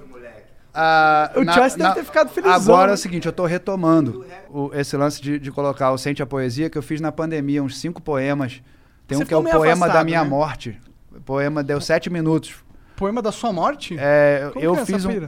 Ah, 0.73 1.31
O 1.35 1.43
Choice 1.53 1.77
deve 1.77 1.93
ter 1.95 2.03
ficado 2.05 2.29
felizão, 2.29 2.55
Agora 2.55 2.91
é 2.91 2.93
o 2.93 2.97
seguinte, 2.97 3.25
eu 3.25 3.33
tô 3.33 3.45
retomando 3.45 4.25
o- 4.49 4.71
esse 4.73 4.95
lance 4.95 5.21
de, 5.21 5.37
de 5.37 5.51
colocar 5.51 5.91
o 5.91 5.97
Sente 5.97 6.21
a 6.23 6.25
Poesia, 6.25 6.69
que 6.69 6.77
eu 6.77 6.81
fiz 6.81 7.01
na 7.01 7.11
pandemia, 7.11 7.61
uns 7.61 7.77
cinco 7.79 8.01
poemas 8.01 8.61
Tem 9.07 9.17
Você 9.17 9.23
um 9.23 9.27
que 9.27 9.33
é 9.33 9.37
o 9.37 9.43
Poema 9.43 9.63
da 9.87 9.93
afastado, 9.93 10.05
Minha 10.05 10.23
né? 10.23 10.29
Morte. 10.29 10.81
O 11.13 11.19
poema 11.19 11.61
deu 11.61 11.81
sete 11.81 12.09
minutos. 12.09 12.55
Poema 12.95 13.21
da 13.21 13.31
sua 13.31 13.51
morte? 13.51 13.95
É, 13.99 14.49
Como 14.53 14.63
eu 14.63 14.75
é 14.75 14.85
fiz 14.85 15.03
um. 15.05 15.27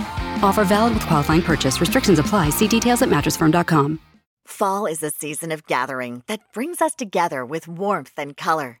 Offer 0.43 0.65
valid 0.65 0.93
with 0.93 1.07
qualifying 1.07 1.41
purchase. 1.41 1.79
Restrictions 1.79 2.19
apply. 2.19 2.51
See 2.51 2.67
details 2.67 3.01
at 3.01 3.09
mattressfirm.com. 3.09 3.99
Fall 4.45 4.85
is 4.85 5.01
a 5.01 5.11
season 5.11 5.51
of 5.51 5.65
gathering 5.65 6.23
that 6.27 6.41
brings 6.51 6.81
us 6.81 6.93
together 6.93 7.45
with 7.45 7.69
warmth 7.69 8.13
and 8.17 8.35
color. 8.35 8.80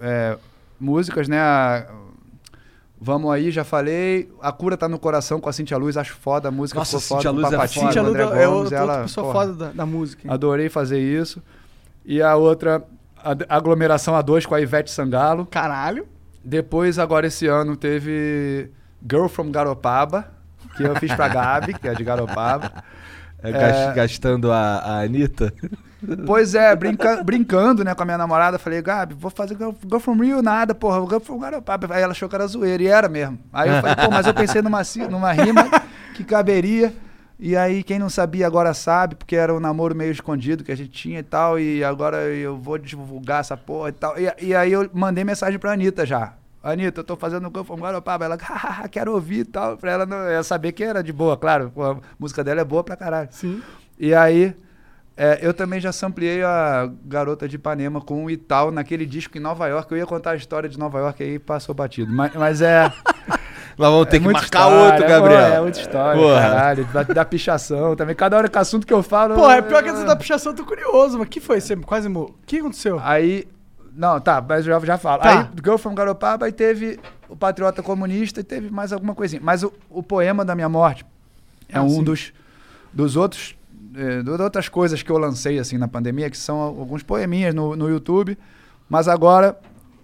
é, 0.00 0.36
músicas, 0.80 1.28
né? 1.28 1.38
a- 1.40 1.86
Vamos 3.00 3.30
aí, 3.32 3.50
já 3.50 3.64
falei. 3.64 4.30
A 4.40 4.50
cura 4.50 4.76
tá 4.78 4.88
no 4.88 4.98
coração 4.98 5.38
com 5.38 5.48
a 5.48 5.52
Cintia 5.52 5.76
Luz, 5.76 5.96
acho 5.96 6.14
foda. 6.14 6.48
A 6.48 6.50
música 6.50 6.78
Nossa, 6.78 6.98
ficou 6.98 7.18
Cintia 7.18 7.30
foda. 7.30 7.42
Luz 7.42 7.52
é 7.52 7.56
Papatinho, 7.56 7.80
foda. 7.82 7.92
Cintia 7.92 8.02
Luz 8.02 8.14
André 8.14 8.22
é 8.42 8.46
Gomes, 8.46 8.60
outra 8.62 8.76
ela, 8.78 9.02
pessoa 9.02 9.26
porra, 9.32 9.46
foda 9.46 9.52
da, 9.66 9.72
da 9.72 9.86
música. 9.86 10.22
hein? 10.26 10.32
Adorei 10.32 10.68
fazer 10.70 10.98
isso. 11.00 11.42
E 12.04 12.22
a 12.22 12.34
outra, 12.36 12.82
a 13.22 13.56
aglomeração 13.56 14.14
A2 14.14 14.46
com 14.46 14.54
a 14.54 14.60
Ivete 14.60 14.90
Sangalo. 14.90 15.44
Caralho. 15.46 16.06
Depois, 16.42 16.98
agora 16.98 17.26
esse 17.26 17.46
ano, 17.46 17.76
teve 17.76 18.70
Girl 19.06 19.26
from 19.26 19.50
Garopaba, 19.50 20.26
que 20.76 20.82
eu 20.84 20.94
fiz 20.96 21.12
pra 21.14 21.28
Gabi, 21.28 21.74
que 21.74 21.86
é 21.88 21.94
de 21.94 22.04
Garopaba. 22.04 22.72
É, 23.42 23.52
gas- 23.52 23.94
Gastando 23.94 24.50
a, 24.50 24.78
a 24.78 25.00
Anitta. 25.02 25.52
Pois 26.26 26.54
é, 26.54 26.74
brinca- 26.76 27.22
brincando, 27.22 27.84
né, 27.84 27.94
com 27.94 28.02
a 28.02 28.04
minha 28.06 28.18
namorada, 28.18 28.58
falei, 28.58 28.80
Gabi, 28.82 29.14
vou 29.14 29.30
fazer 29.30 29.56
Girl, 29.56 29.70
Girl 29.82 29.98
from 29.98 30.14
Rio, 30.20 30.42
nada, 30.42 30.74
porra, 30.74 31.00
Girl 31.06 31.20
from 31.20 31.38
Garopaba. 31.38 31.94
Aí 31.94 32.02
ela 32.02 32.12
achou 32.12 32.28
que 32.28 32.34
era 32.34 32.46
zoeira, 32.46 32.82
e 32.82 32.86
era 32.86 33.08
mesmo. 33.08 33.38
Aí 33.52 33.68
eu 33.68 33.80
falei, 33.80 33.96
pô, 33.96 34.10
mas 34.10 34.26
eu 34.26 34.34
pensei 34.34 34.62
numa, 34.62 34.82
numa 35.10 35.32
rima 35.32 35.64
que 36.14 36.24
caberia. 36.24 36.92
E 37.38 37.56
aí, 37.56 37.82
quem 37.82 37.98
não 37.98 38.08
sabia 38.08 38.46
agora 38.46 38.72
sabe, 38.72 39.16
porque 39.16 39.34
era 39.34 39.52
um 39.52 39.58
namoro 39.58 39.94
meio 39.94 40.12
escondido 40.12 40.62
que 40.62 40.70
a 40.70 40.76
gente 40.76 40.90
tinha 40.90 41.18
e 41.18 41.22
tal, 41.22 41.58
e 41.58 41.82
agora 41.82 42.18
eu 42.28 42.56
vou 42.56 42.78
divulgar 42.78 43.40
essa 43.40 43.56
porra 43.56 43.88
e 43.88 43.92
tal. 43.92 44.14
E, 44.18 44.32
e 44.46 44.54
aí 44.54 44.72
eu 44.72 44.88
mandei 44.94 45.24
mensagem 45.24 45.58
pra 45.58 45.72
Anitta 45.72 46.06
já. 46.06 46.34
Anitta, 46.62 47.00
eu 47.00 47.04
tô 47.04 47.16
fazendo 47.16 47.48
Girl 47.48 47.64
from 47.64 47.76
Garopaba. 47.76 48.24
Ela, 48.24 48.38
hahaha, 48.40 48.88
quero 48.88 49.12
ouvir 49.12 49.40
e 49.40 49.44
tal. 49.44 49.76
Pra 49.76 49.92
ela 49.92 50.06
não, 50.06 50.42
saber 50.42 50.72
que 50.72 50.82
era 50.82 51.02
de 51.02 51.12
boa, 51.12 51.36
claro. 51.36 51.70
a 51.76 51.96
música 52.18 52.42
dela 52.42 52.62
é 52.62 52.64
boa 52.64 52.82
pra 52.82 52.96
caralho. 52.96 53.28
Sim. 53.32 53.60
E 53.98 54.14
aí, 54.14 54.56
é, 55.16 55.38
eu 55.42 55.54
também 55.54 55.80
já 55.80 55.92
sampliei 55.92 56.42
a 56.42 56.90
Garota 57.04 57.48
de 57.48 57.56
Ipanema 57.56 58.00
com 58.00 58.24
o 58.24 58.30
Ital 58.30 58.70
naquele 58.70 59.06
disco 59.06 59.36
em 59.38 59.40
Nova 59.40 59.66
York. 59.68 59.90
Eu 59.92 59.98
ia 59.98 60.06
contar 60.06 60.32
a 60.32 60.36
história 60.36 60.68
de 60.68 60.78
Nova 60.78 60.98
York 60.98 61.22
aí 61.22 61.38
passou 61.38 61.74
batido. 61.74 62.12
Mas, 62.12 62.34
mas 62.34 62.60
é. 62.62 62.92
Nós 63.76 63.90
vamos 63.90 64.06
ter 64.08 64.16
é 64.16 64.20
que 64.20 64.26
marcar 64.26 64.44
história, 64.44 64.76
outro, 64.92 65.04
é, 65.04 65.08
Gabriel. 65.08 65.40
pô, 65.50 65.56
É 65.56 65.60
muita 65.60 65.80
história, 65.80 66.22
Porra. 66.22 66.40
caralho. 66.40 66.84
Da, 66.92 67.02
da 67.02 67.24
pichação 67.24 67.96
também. 67.96 68.14
Cada 68.14 68.36
hora 68.36 68.48
que 68.48 68.56
assunto 68.58 68.86
que 68.86 68.92
eu 68.92 69.02
falo. 69.02 69.34
Pô, 69.34 69.50
é 69.50 69.60
pior 69.62 69.82
que 69.82 69.88
essa 69.88 70.04
da 70.04 70.14
pichação, 70.14 70.52
eu 70.52 70.56
tô 70.56 70.64
curioso, 70.64 71.18
mas 71.18 71.28
que 71.28 71.40
foi? 71.40 71.60
Você 71.60 71.74
quase. 71.76 72.08
O 72.08 72.34
que 72.46 72.58
aconteceu? 72.58 73.00
Aí. 73.02 73.46
Não, 73.96 74.20
tá, 74.20 74.44
mas 74.48 74.64
já, 74.64 74.78
já 74.80 74.98
falo. 74.98 75.22
Tá. 75.22 75.40
Aí, 75.40 75.48
Girl 75.62 75.76
from 75.76 75.94
Garopaba, 75.94 76.46
aí 76.46 76.52
teve 76.52 76.98
o 77.28 77.36
Patriota 77.36 77.80
Comunista 77.82 78.40
e 78.40 78.44
teve 78.44 78.68
mais 78.70 78.92
alguma 78.92 79.14
coisinha. 79.14 79.40
Mas 79.44 79.62
o, 79.62 79.72
o 79.88 80.02
poema 80.02 80.44
da 80.44 80.54
minha 80.56 80.68
morte 80.68 81.04
é 81.68 81.78
Ah, 81.78 81.82
um 81.82 81.88
sim. 81.88 82.02
dos, 82.04 82.32
dos 82.92 83.16
outros. 83.16 83.56
Eh, 83.94 84.22
das 84.22 84.40
outras 84.40 84.68
coisas 84.68 85.02
que 85.02 85.10
eu 85.10 85.18
lancei 85.18 85.58
assim 85.58 85.78
na 85.78 85.88
pandemia, 85.88 86.28
que 86.30 86.36
são 86.36 86.58
alguns 86.58 87.02
poeminhas 87.02 87.54
no, 87.54 87.76
no 87.76 87.88
YouTube. 87.88 88.36
Mas 88.88 89.08
agora 89.08 89.58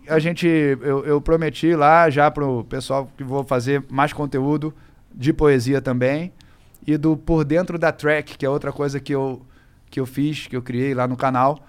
a 0.09 0.19
gente. 0.19 0.47
Eu, 0.47 1.05
eu 1.05 1.21
prometi 1.21 1.75
lá 1.75 2.09
já 2.11 2.31
pro 2.31 2.65
pessoal 2.65 3.11
que 3.17 3.25
vou 3.25 3.45
fazer 3.45 3.85
mais 3.91 4.13
conteúdo 4.13 4.75
de 5.15 5.33
poesia 5.33 5.81
também. 5.81 6.33
E 6.87 6.97
do 6.97 7.17
Por 7.17 7.45
Dentro 7.45 7.79
da 7.79 7.93
Track, 7.93 8.39
que 8.39 8.47
é 8.47 8.49
outra 8.49 8.73
coisa 8.73 8.99
que 8.99 9.15
eu, 9.15 9.43
que 9.91 10.01
eu 10.01 10.07
fiz, 10.07 10.47
que 10.47 10.57
eu 10.57 10.63
criei 10.63 10.95
lá 10.95 11.07
no 11.07 11.17
canal. 11.17 11.61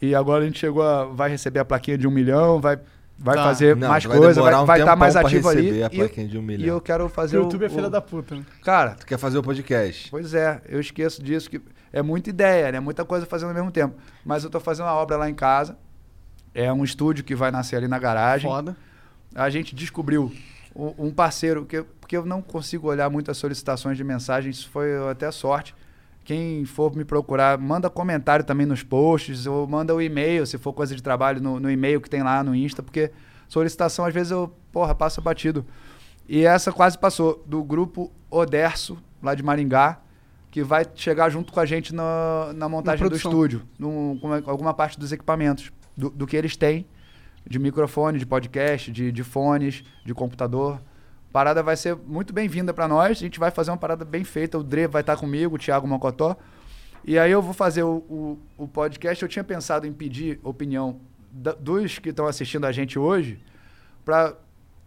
E 0.00 0.14
agora 0.14 0.42
a 0.42 0.46
gente 0.46 0.58
chegou 0.58 0.82
a. 0.82 1.04
Vai 1.04 1.30
receber 1.30 1.60
a 1.60 1.64
plaquinha 1.64 1.96
de 1.96 2.06
um 2.06 2.10
milhão, 2.10 2.60
vai, 2.60 2.78
vai 3.20 3.36
Tá. 3.36 3.44
fazer 3.44 3.76
Não, 3.76 3.88
mais 3.88 4.04
vai 4.04 4.16
coisa, 4.18 4.40
vai 4.42 4.54
um 4.54 4.64
vai 4.64 4.78
estar 4.80 4.92
tempão 4.92 4.98
mais 4.98 5.14
ativo 5.16 5.48
ali. 5.48 5.82
a 5.82 5.86
E- 5.92 6.26
de 6.26 6.38
um 6.38 6.42
milhão. 6.42 6.64
E 6.64 6.68
eu 6.68 6.80
quero 6.80 7.08
fazer 7.08 7.36
o 7.36 7.40
o. 7.40 7.44
YouTube 7.44 7.64
é 7.64 7.66
o- 7.66 7.70
filha 7.70 7.90
da 7.90 8.00
puta, 8.00 8.34
né? 8.34 8.42
Cara, 8.64 8.96
Tu 8.98 9.06
quer 9.06 9.18
fazer 9.18 9.38
o 9.38 9.42
podcast? 9.42 10.10
Pois 10.10 10.32
é, 10.34 10.60
eu 10.68 10.80
esqueço 10.80 11.22
disso, 11.22 11.48
que 11.50 11.60
é 11.92 12.02
muita 12.02 12.30
ideia, 12.30 12.72
né? 12.72 12.80
Muita 12.80 13.04
coisa 13.04 13.26
fazendo 13.26 13.48
ao 13.50 13.54
mesmo 13.54 13.70
tempo. 13.70 13.94
Mas 14.24 14.42
eu 14.42 14.50
tô 14.50 14.58
fazendo 14.58 14.86
uma 14.86 14.94
obra 14.94 15.16
lá 15.16 15.28
em 15.28 15.34
casa. 15.34 15.76
É 16.54 16.72
um 16.72 16.82
estúdio 16.82 17.22
que 17.22 17.34
vai 17.34 17.50
nascer 17.50 17.76
ali 17.76 17.86
na 17.86 17.98
garagem. 17.98 18.50
Foda. 18.50 18.76
A 19.34 19.48
gente 19.50 19.74
descobriu 19.74 20.32
um 20.74 21.10
parceiro, 21.10 21.64
que, 21.64 21.82
porque 22.00 22.16
eu 22.16 22.24
não 22.24 22.40
consigo 22.40 22.88
olhar 22.88 23.08
muitas 23.10 23.36
solicitações 23.36 23.96
de 23.96 24.02
mensagem, 24.04 24.50
isso 24.50 24.68
foi 24.70 24.88
até 25.10 25.30
sorte. 25.30 25.74
Quem 26.24 26.64
for 26.64 26.94
me 26.94 27.04
procurar, 27.04 27.58
manda 27.58 27.88
comentário 27.90 28.44
também 28.44 28.66
nos 28.66 28.82
posts, 28.82 29.46
ou 29.46 29.66
manda 29.66 29.94
o 29.94 30.00
e-mail, 30.00 30.46
se 30.46 30.58
for 30.58 30.72
coisa 30.72 30.94
de 30.94 31.02
trabalho, 31.02 31.40
no, 31.40 31.58
no 31.58 31.70
e-mail 31.70 32.00
que 32.00 32.08
tem 32.10 32.22
lá 32.22 32.44
no 32.44 32.54
Insta, 32.54 32.82
porque 32.82 33.10
solicitação 33.48 34.04
às 34.04 34.14
vezes 34.14 34.30
eu, 34.30 34.52
porra, 34.70 34.94
passa 34.94 35.20
batido. 35.20 35.64
E 36.28 36.44
essa 36.44 36.70
quase 36.72 36.96
passou, 36.96 37.42
do 37.46 37.64
grupo 37.64 38.12
Oderso, 38.30 38.96
lá 39.22 39.34
de 39.34 39.42
Maringá, 39.42 40.00
que 40.50 40.62
vai 40.62 40.84
chegar 40.94 41.30
junto 41.30 41.52
com 41.52 41.58
a 41.60 41.66
gente 41.66 41.92
na, 41.94 42.52
na 42.54 42.68
montagem 42.68 43.04
do 43.04 43.08
produção. 43.08 43.30
estúdio, 43.32 43.62
num- 43.78 44.18
com 44.20 44.32
alguma 44.50 44.72
parte 44.74 44.98
dos 44.98 45.10
equipamentos, 45.10 45.72
do, 45.96 46.10
do 46.10 46.26
que 46.26 46.36
eles 46.36 46.56
têm, 46.56 46.86
de 47.48 47.58
microfone, 47.58 48.18
de 48.18 48.26
podcast, 48.26 48.92
de, 48.92 49.10
de 49.10 49.24
fones, 49.24 49.82
de 50.04 50.14
computador. 50.14 50.80
Parada 51.32 51.62
vai 51.62 51.76
ser 51.76 51.96
muito 52.06 52.32
bem-vinda 52.32 52.74
para 52.74 52.88
nós. 52.88 53.10
A 53.18 53.20
gente 53.20 53.38
vai 53.38 53.50
fazer 53.50 53.70
uma 53.70 53.76
parada 53.76 54.04
bem 54.04 54.24
feita. 54.24 54.58
O 54.58 54.62
Dre 54.64 54.86
vai 54.88 55.00
estar 55.02 55.16
comigo, 55.16 55.54
o 55.54 55.58
Thiago 55.58 55.86
Mocotó. 55.86 56.36
E 57.04 57.18
aí 57.18 57.30
eu 57.30 57.40
vou 57.40 57.54
fazer 57.54 57.82
o, 57.84 57.98
o, 58.08 58.38
o 58.58 58.66
podcast. 58.68 59.22
Eu 59.22 59.28
tinha 59.28 59.44
pensado 59.44 59.86
em 59.86 59.92
pedir 59.92 60.40
opinião 60.42 60.96
da- 61.30 61.52
dos 61.52 61.98
que 61.98 62.08
estão 62.08 62.26
assistindo 62.26 62.66
a 62.66 62.72
gente 62.72 62.98
hoje 62.98 63.38
para, 64.04 64.34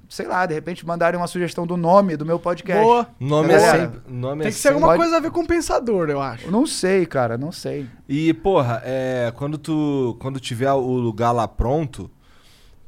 sei 0.10 0.28
lá, 0.28 0.46
de 0.46 0.54
repente 0.54 0.86
mandarem 0.86 1.18
uma 1.18 1.28
sugestão 1.28 1.66
do 1.66 1.78
nome 1.78 2.18
do 2.18 2.26
meu 2.26 2.38
podcast. 2.38 2.84
Boa. 2.84 3.08
Nome 3.18 3.54
é 3.54 3.58
Galera, 3.58 3.80
sempre. 3.80 4.02
Nome 4.14 4.42
Tem 4.42 4.50
é 4.50 4.52
que 4.52 4.58
ser 4.58 4.68
alguma 4.70 4.88
sempre- 4.88 5.00
coisa 5.00 5.18
a 5.18 5.20
ver 5.22 5.32
com 5.32 5.46
pensador, 5.46 6.10
eu 6.10 6.22
acho. 6.22 6.52
Não 6.52 6.68
sei, 6.68 7.06
cara, 7.06 7.38
não 7.38 7.54
sei. 7.54 7.88
E, 8.08 8.34
porra, 8.34 8.82
é, 8.84 9.32
quando 9.38 9.58
tu 9.58 10.18
quando 10.20 10.42
tiver 10.42 10.72
o 10.74 10.82
lugar 10.98 11.32
lá 11.32 11.48
pronto, 11.48 12.12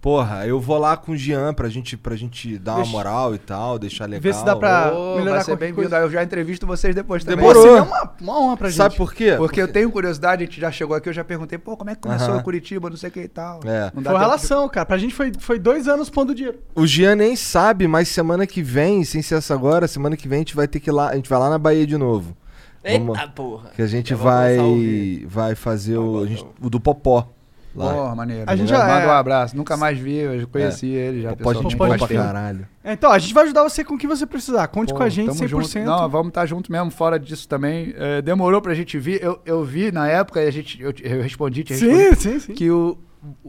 porra, 0.05 0.45
eu 0.45 0.59
vou 0.59 0.77
lá 0.77 0.95
com 0.95 1.13
o 1.13 1.17
Jean 1.17 1.51
pra 1.51 1.67
gente, 1.67 1.97
pra 1.97 2.15
gente 2.15 2.59
dar 2.59 2.75
uma 2.75 2.85
moral 2.85 3.33
e 3.33 3.39
tal, 3.39 3.79
deixar 3.79 4.05
legal. 4.05 4.21
Ver 4.21 4.35
se 4.35 4.45
dá 4.45 4.55
pra 4.55 4.93
Ô, 4.93 5.15
melhorar 5.15 5.37
vai 5.37 5.43
ser 5.45 5.55
bem-vindo. 5.57 5.95
Eu 5.95 6.11
já 6.11 6.23
entrevisto 6.23 6.67
vocês 6.67 6.93
depois 6.93 7.23
também. 7.23 7.37
Demorou. 7.37 7.63
Pô, 7.63 7.67
seria 7.69 7.81
uma, 7.83 8.13
uma 8.21 8.39
honra 8.39 8.57
pra 8.57 8.69
gente. 8.69 8.77
Sabe 8.77 8.95
por 8.95 9.11
quê? 9.15 9.33
Porque 9.35 9.59
eu 9.59 9.67
tenho 9.67 9.89
curiosidade, 9.91 10.43
a 10.43 10.45
gente 10.45 10.61
já 10.61 10.71
chegou 10.71 10.95
aqui, 10.95 11.09
eu 11.09 11.13
já 11.13 11.23
perguntei, 11.23 11.57
pô, 11.57 11.75
como 11.75 11.89
é 11.89 11.95
que 11.95 12.01
começou 12.01 12.29
Aham. 12.29 12.37
o 12.37 12.43
Curitiba, 12.43 12.87
não 12.87 12.97
sei 12.97 13.09
o 13.09 13.11
que 13.13 13.21
e 13.21 13.27
tal. 13.27 13.61
É. 13.65 13.91
Não 13.95 14.03
dá 14.03 14.11
Foi 14.11 14.19
relação, 14.19 14.69
cara. 14.69 14.85
Pra 14.85 14.99
gente 14.99 15.15
foi, 15.15 15.31
foi 15.39 15.57
dois 15.57 15.87
anos 15.87 16.07
pondo 16.07 16.35
dinheiro. 16.35 16.59
O 16.75 16.85
Jean 16.85 17.15
nem 17.15 17.35
sabe, 17.35 17.87
mas 17.87 18.07
semana 18.07 18.45
que 18.45 18.61
vem, 18.61 19.03
sem 19.03 19.23
ser 19.23 19.33
essa 19.39 19.55
agora, 19.55 19.87
semana 19.87 20.15
que 20.15 20.27
vem 20.27 20.35
a 20.37 20.41
gente 20.41 20.55
vai 20.55 20.67
ter 20.67 20.79
que 20.79 20.91
ir 20.91 20.93
lá, 20.93 21.09
a 21.09 21.15
gente 21.15 21.27
vai 21.27 21.39
lá 21.39 21.49
na 21.49 21.57
Bahia 21.57 21.87
de 21.87 21.97
novo. 21.97 22.37
Vamos- 22.83 23.17
Eita 23.17 23.31
porra. 23.31 23.71
Que 23.75 23.81
a 23.81 23.87
gente 23.87 24.13
vai 24.13 25.25
vai 25.27 25.55
fazer 25.55 25.97
o, 25.97 26.19
a 26.23 26.27
gente- 26.27 26.45
o 26.61 26.69
do 26.69 26.79
Popó. 26.79 27.27
Lá. 27.75 27.93
Porra, 27.93 28.15
maneiro. 28.15 28.43
A 28.47 28.55
gente 28.55 28.71
Manda 28.71 28.85
já 28.87 29.01
é- 29.01 29.07
um 29.07 29.11
abraço. 29.11 29.55
Nunca 29.57 29.75
mais 29.75 29.97
vi, 29.99 30.15
eu 30.15 30.47
conheci 30.47 30.87
ele 30.87 31.21
já. 31.21 31.29
Gente 31.29 31.75
boa 31.75 31.89
faz 31.97 32.03
pra 32.03 32.15
caralho. 32.23 32.67
É, 32.83 32.93
Então, 32.93 33.11
a 33.11 33.19
gente 33.19 33.33
vai 33.33 33.43
ajudar 33.43 33.63
você 33.63 33.83
com 33.83 33.95
o 33.95 33.97
que 33.97 34.07
você 34.07 34.25
precisar. 34.25 34.67
Conte 34.67 34.93
Pô, 34.93 34.97
com 34.99 35.03
a 35.03 35.09
gente 35.09 35.27
tamo 35.27 35.37
100%. 35.39 35.49
Junto. 35.49 35.79
Não, 35.85 36.09
vamos 36.09 36.29
estar 36.29 36.45
junto 36.45 36.71
mesmo, 36.71 36.89
fora 36.91 37.19
disso 37.19 37.47
também. 37.47 37.93
É, 37.97 38.21
demorou 38.21 38.61
pra 38.61 38.73
gente 38.73 38.97
vir. 38.97 39.21
Eu, 39.21 39.39
eu 39.45 39.63
vi 39.63 39.91
na 39.91 40.07
época, 40.07 40.39
a 40.39 40.49
gente, 40.51 40.81
eu, 40.81 40.93
eu 41.03 41.21
respondi, 41.21 41.63
te 41.63 41.75
Sim, 41.75 41.87
respondi, 41.93 42.21
sim, 42.21 42.39
sim. 42.39 42.53
que 42.53 42.71
o, 42.71 42.97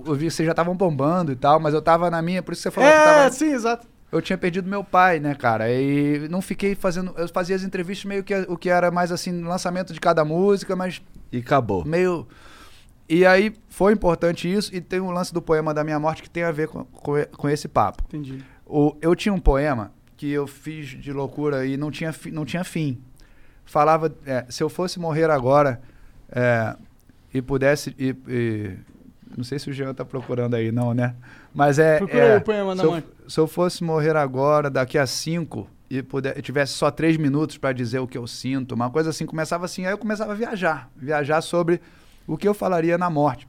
eu 0.04 0.14
vi 0.14 0.26
que 0.26 0.30
vocês 0.32 0.44
já 0.46 0.52
estavam 0.52 0.74
bombando 0.74 1.30
e 1.30 1.36
tal, 1.36 1.60
mas 1.60 1.72
eu 1.74 1.80
tava 1.82 2.10
na 2.10 2.20
minha, 2.20 2.42
por 2.42 2.52
isso 2.52 2.62
que 2.62 2.68
você 2.68 2.70
falou 2.74 2.90
que 2.90 2.96
É, 2.96 3.04
tava... 3.04 3.30
sim, 3.32 3.52
exato. 3.52 3.86
Eu 4.10 4.22
tinha 4.22 4.38
perdido 4.38 4.68
meu 4.70 4.82
pai, 4.84 5.18
né, 5.18 5.34
cara? 5.34 5.70
E 5.70 6.28
não 6.30 6.40
fiquei 6.40 6.74
fazendo. 6.76 7.12
Eu 7.18 7.28
fazia 7.28 7.56
as 7.56 7.62
entrevistas 7.64 8.04
meio 8.06 8.22
que 8.22 8.34
o 8.48 8.56
que 8.56 8.70
era 8.70 8.88
mais 8.90 9.10
assim, 9.12 9.42
lançamento 9.42 9.92
de 9.92 10.00
cada 10.00 10.24
música, 10.24 10.74
mas. 10.76 11.02
E 11.32 11.38
acabou. 11.38 11.84
Meio. 11.84 12.26
E 13.08 13.24
aí 13.24 13.54
foi 13.68 13.92
importante 13.92 14.52
isso, 14.52 14.74
e 14.74 14.80
tem 14.80 15.00
o 15.00 15.10
lance 15.10 15.32
do 15.32 15.40
poema 15.40 15.72
da 15.72 15.84
minha 15.84 15.98
morte 16.00 16.22
que 16.22 16.30
tem 16.30 16.42
a 16.42 16.50
ver 16.50 16.68
com, 16.68 16.84
com, 16.84 17.12
com 17.36 17.48
esse 17.48 17.68
papo. 17.68 18.02
Entendi. 18.08 18.44
O, 18.66 18.96
eu 19.00 19.14
tinha 19.14 19.32
um 19.32 19.38
poema 19.38 19.92
que 20.16 20.30
eu 20.30 20.46
fiz 20.46 20.88
de 20.88 21.12
loucura 21.12 21.64
e 21.66 21.76
não 21.76 21.90
tinha, 21.90 22.12
fi- 22.12 22.30
não 22.32 22.44
tinha 22.44 22.64
fim. 22.64 22.98
Falava, 23.64 24.12
é, 24.24 24.44
se 24.48 24.62
eu 24.62 24.68
fosse 24.68 24.98
morrer 24.98 25.30
agora 25.30 25.80
é, 26.30 26.74
e 27.32 27.40
pudesse. 27.42 27.94
E, 27.98 28.14
e- 28.28 28.76
não 29.36 29.44
sei 29.44 29.58
se 29.58 29.68
o 29.68 29.72
Jean 29.72 29.92
tá 29.92 30.04
procurando 30.04 30.54
aí, 30.54 30.72
não, 30.72 30.94
né? 30.94 31.14
Mas 31.54 31.78
é. 31.78 31.98
Procura 31.98 32.18
é, 32.22 32.36
o 32.38 32.40
poema 32.40 32.74
na 32.74 32.80
se 32.80 32.86
eu, 32.86 32.90
mãe. 32.92 33.04
se 33.28 33.40
eu 33.40 33.46
fosse 33.46 33.84
morrer 33.84 34.16
agora, 34.16 34.70
daqui 34.70 34.96
a 34.98 35.06
cinco, 35.06 35.68
e 35.90 36.02
puder, 36.02 36.40
tivesse 36.42 36.72
só 36.72 36.90
três 36.90 37.16
minutos 37.16 37.58
para 37.58 37.72
dizer 37.72 37.98
o 37.98 38.06
que 38.06 38.16
eu 38.18 38.26
sinto, 38.26 38.74
uma 38.74 38.88
coisa 38.90 39.10
assim, 39.10 39.26
começava 39.26 39.64
assim, 39.64 39.84
aí 39.84 39.92
eu 39.92 39.98
começava 39.98 40.32
a 40.32 40.34
viajar. 40.34 40.90
Viajar 40.96 41.40
sobre 41.40 41.80
o 42.26 42.36
que 42.36 42.46
eu 42.46 42.54
falaria 42.54 42.98
na 42.98 43.08
morte. 43.10 43.48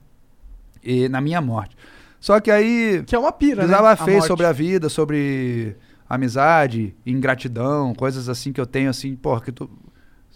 E 0.84 1.10
na 1.10 1.20
minha 1.20 1.42
morte. 1.42 1.76
Só 2.20 2.40
que 2.40 2.52
aí. 2.52 3.04
Que 3.06 3.16
é 3.16 3.20
uma 3.20 3.32
pira, 3.32 3.64
né? 3.64 3.68
Precisava 3.68 3.92
A 3.92 3.96
fez 3.96 4.26
sobre 4.26 4.46
a 4.46 4.52
vida, 4.52 4.90
sobre 4.90 5.76
amizade, 6.10 6.96
ingratidão, 7.06 7.94
coisas 7.94 8.30
assim 8.30 8.52
que 8.52 8.62
eu 8.62 8.66
tenho, 8.66 8.90
assim, 8.90 9.16
porra, 9.16 9.42
que 9.42 9.52
tu. 9.52 9.70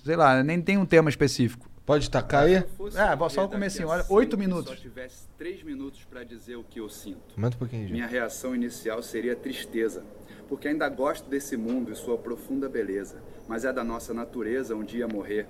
Sei 0.04 0.16
lá, 0.16 0.44
nem 0.44 0.62
tem 0.62 0.78
um 0.78 0.86
tema 0.86 1.10
específico. 1.10 1.70
Pode 1.86 2.10
tacar 2.10 2.44
aí? 2.44 2.56
É, 2.56 3.16
vou 3.18 3.30
só 3.30 3.46
o 3.46 3.50
comecinho, 3.50 3.88
olha, 3.88 4.06
oito 4.10 4.38
minutos. 4.38 4.72
Se 4.72 4.78
só 4.78 4.82
tivesse 4.82 5.28
três 5.38 5.64
minutos 5.64 6.06
para 6.10 6.24
dizer 6.24 6.56
o 6.56 6.64
que 6.64 6.80
eu 6.80 6.88
sinto. 6.88 7.36
Um 7.38 7.50
pouquinho. 7.50 7.90
Minha 7.90 8.08
reação 8.08 8.56
inicial 8.56 9.02
seria 9.02 9.36
tristeza, 9.36 10.04
porque 10.48 10.68
ainda 10.68 10.88
gosto 10.88 11.30
desse 11.30 11.58
mundo 11.58 11.92
e 11.92 11.96
sua 11.96 12.18
profunda 12.18 12.70
beleza, 12.70 13.18
mas 13.48 13.66
é 13.66 13.74
da 13.74 13.84
nossa 13.84 14.14
natureza 14.14 14.76
um 14.76 14.84
dia 14.84 15.08
morrer. 15.08 15.48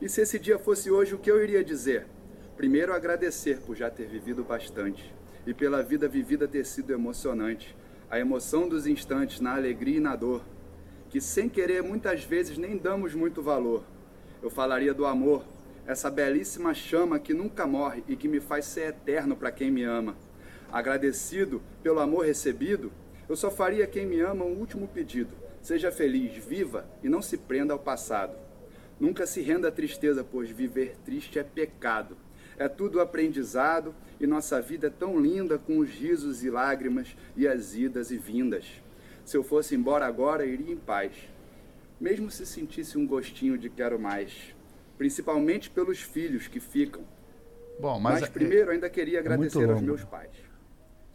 E 0.00 0.10
se 0.10 0.20
esse 0.20 0.38
dia 0.38 0.58
fosse 0.58 0.90
hoje, 0.90 1.14
o 1.14 1.18
que 1.18 1.30
eu 1.30 1.42
iria 1.42 1.64
dizer? 1.64 2.06
Primeiro, 2.54 2.92
agradecer 2.92 3.60
por 3.60 3.74
já 3.74 3.88
ter 3.88 4.06
vivido 4.06 4.44
bastante 4.44 5.14
e 5.46 5.54
pela 5.54 5.82
vida 5.82 6.06
vivida 6.06 6.46
ter 6.46 6.66
sido 6.66 6.92
emocionante. 6.92 7.74
A 8.10 8.20
emoção 8.20 8.68
dos 8.68 8.86
instantes 8.86 9.40
na 9.40 9.54
alegria 9.54 9.96
e 9.96 10.00
na 10.00 10.14
dor, 10.14 10.44
que 11.08 11.18
sem 11.18 11.48
querer 11.48 11.82
muitas 11.82 12.22
vezes 12.24 12.58
nem 12.58 12.76
damos 12.76 13.14
muito 13.14 13.42
valor. 13.42 13.84
Eu 14.42 14.50
falaria 14.50 14.92
do 14.92 15.06
amor, 15.06 15.44
essa 15.86 16.10
belíssima 16.10 16.74
chama 16.74 17.18
que 17.18 17.32
nunca 17.32 17.66
morre 17.66 18.04
e 18.06 18.16
que 18.16 18.28
me 18.28 18.38
faz 18.38 18.66
ser 18.66 18.88
eterno 18.88 19.34
para 19.34 19.50
quem 19.50 19.70
me 19.70 19.82
ama. 19.82 20.14
Agradecido 20.70 21.62
pelo 21.82 22.00
amor 22.00 22.26
recebido, 22.26 22.92
eu 23.28 23.34
só 23.34 23.50
faria 23.50 23.84
a 23.84 23.88
quem 23.88 24.04
me 24.04 24.20
ama 24.20 24.44
um 24.44 24.58
último 24.58 24.86
pedido: 24.86 25.34
seja 25.62 25.90
feliz, 25.90 26.32
viva 26.44 26.86
e 27.02 27.08
não 27.08 27.22
se 27.22 27.38
prenda 27.38 27.72
ao 27.72 27.78
passado. 27.78 28.45
Nunca 28.98 29.26
se 29.26 29.40
renda 29.40 29.68
à 29.68 29.70
tristeza, 29.70 30.24
pois 30.24 30.50
viver 30.50 30.96
triste 31.04 31.38
é 31.38 31.42
pecado. 31.42 32.16
É 32.58 32.68
tudo 32.68 33.00
aprendizado 33.00 33.94
e 34.18 34.26
nossa 34.26 34.60
vida 34.62 34.86
é 34.86 34.90
tão 34.90 35.20
linda 35.20 35.58
com 35.58 35.78
os 35.78 35.90
risos 35.90 36.42
e 36.42 36.50
lágrimas 36.50 37.14
e 37.36 37.46
as 37.46 37.74
idas 37.74 38.10
e 38.10 38.16
vindas. 38.16 38.64
Se 39.24 39.36
eu 39.36 39.44
fosse 39.44 39.74
embora 39.74 40.06
agora, 40.06 40.46
iria 40.46 40.72
em 40.72 40.76
paz, 40.76 41.12
mesmo 42.00 42.30
se 42.30 42.46
sentisse 42.46 42.96
um 42.96 43.06
gostinho 43.06 43.58
de 43.58 43.68
quero 43.68 43.98
mais, 43.98 44.54
principalmente 44.96 45.68
pelos 45.68 46.00
filhos 46.00 46.48
que 46.48 46.60
ficam. 46.60 47.04
Bom, 47.78 47.98
mas. 48.00 48.20
Mas, 48.20 48.30
primeiro 48.30 48.70
ainda 48.70 48.88
queria 48.88 49.18
é 49.18 49.20
agradecer 49.20 49.68
aos 49.68 49.82
meus 49.82 50.04
pais, 50.04 50.30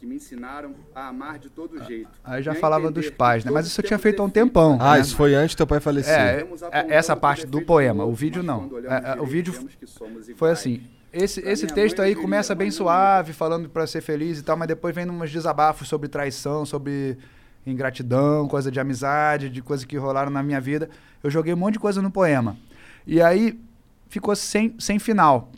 que 0.01 0.07
me 0.07 0.15
ensinaram 0.15 0.73
a 0.95 1.09
amar 1.09 1.37
de 1.37 1.47
todo 1.47 1.77
jeito. 1.83 2.09
Aí 2.23 2.41
já 2.41 2.55
falava 2.55 2.89
dos 2.89 3.11
pais, 3.11 3.45
né? 3.45 3.51
Mas 3.51 3.67
isso 3.67 3.79
eu 3.81 3.85
tinha 3.85 3.99
feito 3.99 4.19
há 4.19 4.25
um 4.25 4.29
tempão. 4.31 4.75
Ah, 4.81 4.95
né? 4.95 5.01
isso 5.01 5.15
foi 5.15 5.35
antes 5.35 5.53
do 5.53 5.59
teu 5.59 5.67
pai 5.67 5.79
falecer. 5.79 6.19
É, 6.19 6.47
é, 6.71 6.85
essa 6.95 7.15
parte 7.15 7.45
do 7.45 7.61
poema. 7.61 8.03
O 8.03 8.11
vídeo 8.11 8.41
não. 8.41 8.67
É, 8.83 9.11
é, 9.11 9.21
o 9.21 9.27
vídeo 9.27 9.53
foi 10.35 10.49
assim. 10.49 10.81
Esse, 11.13 11.39
esse 11.41 11.67
texto 11.67 12.01
aí 12.01 12.15
começa 12.15 12.55
bem 12.55 12.71
suave, 12.71 13.31
falando 13.31 13.69
pra 13.69 13.85
ser 13.85 14.01
feliz 14.01 14.39
e 14.39 14.41
tal, 14.41 14.57
mas 14.57 14.67
depois 14.67 14.95
vem 14.95 15.07
uns 15.07 15.31
desabafos 15.31 15.87
sobre 15.87 16.09
traição, 16.09 16.65
sobre 16.65 17.15
ingratidão, 17.63 18.47
coisa 18.47 18.71
de 18.71 18.79
amizade, 18.79 19.49
de 19.49 19.61
coisas 19.61 19.85
que 19.85 19.97
rolaram 19.97 20.31
na 20.31 20.41
minha 20.41 20.59
vida. 20.59 20.89
Eu 21.23 21.29
joguei 21.29 21.53
um 21.53 21.57
monte 21.57 21.73
de 21.73 21.79
coisa 21.79 22.01
no 22.01 22.09
poema. 22.09 22.57
E 23.05 23.21
aí 23.21 23.59
ficou 24.09 24.35
sem, 24.35 24.73
sem 24.79 24.97
final. 24.97 25.51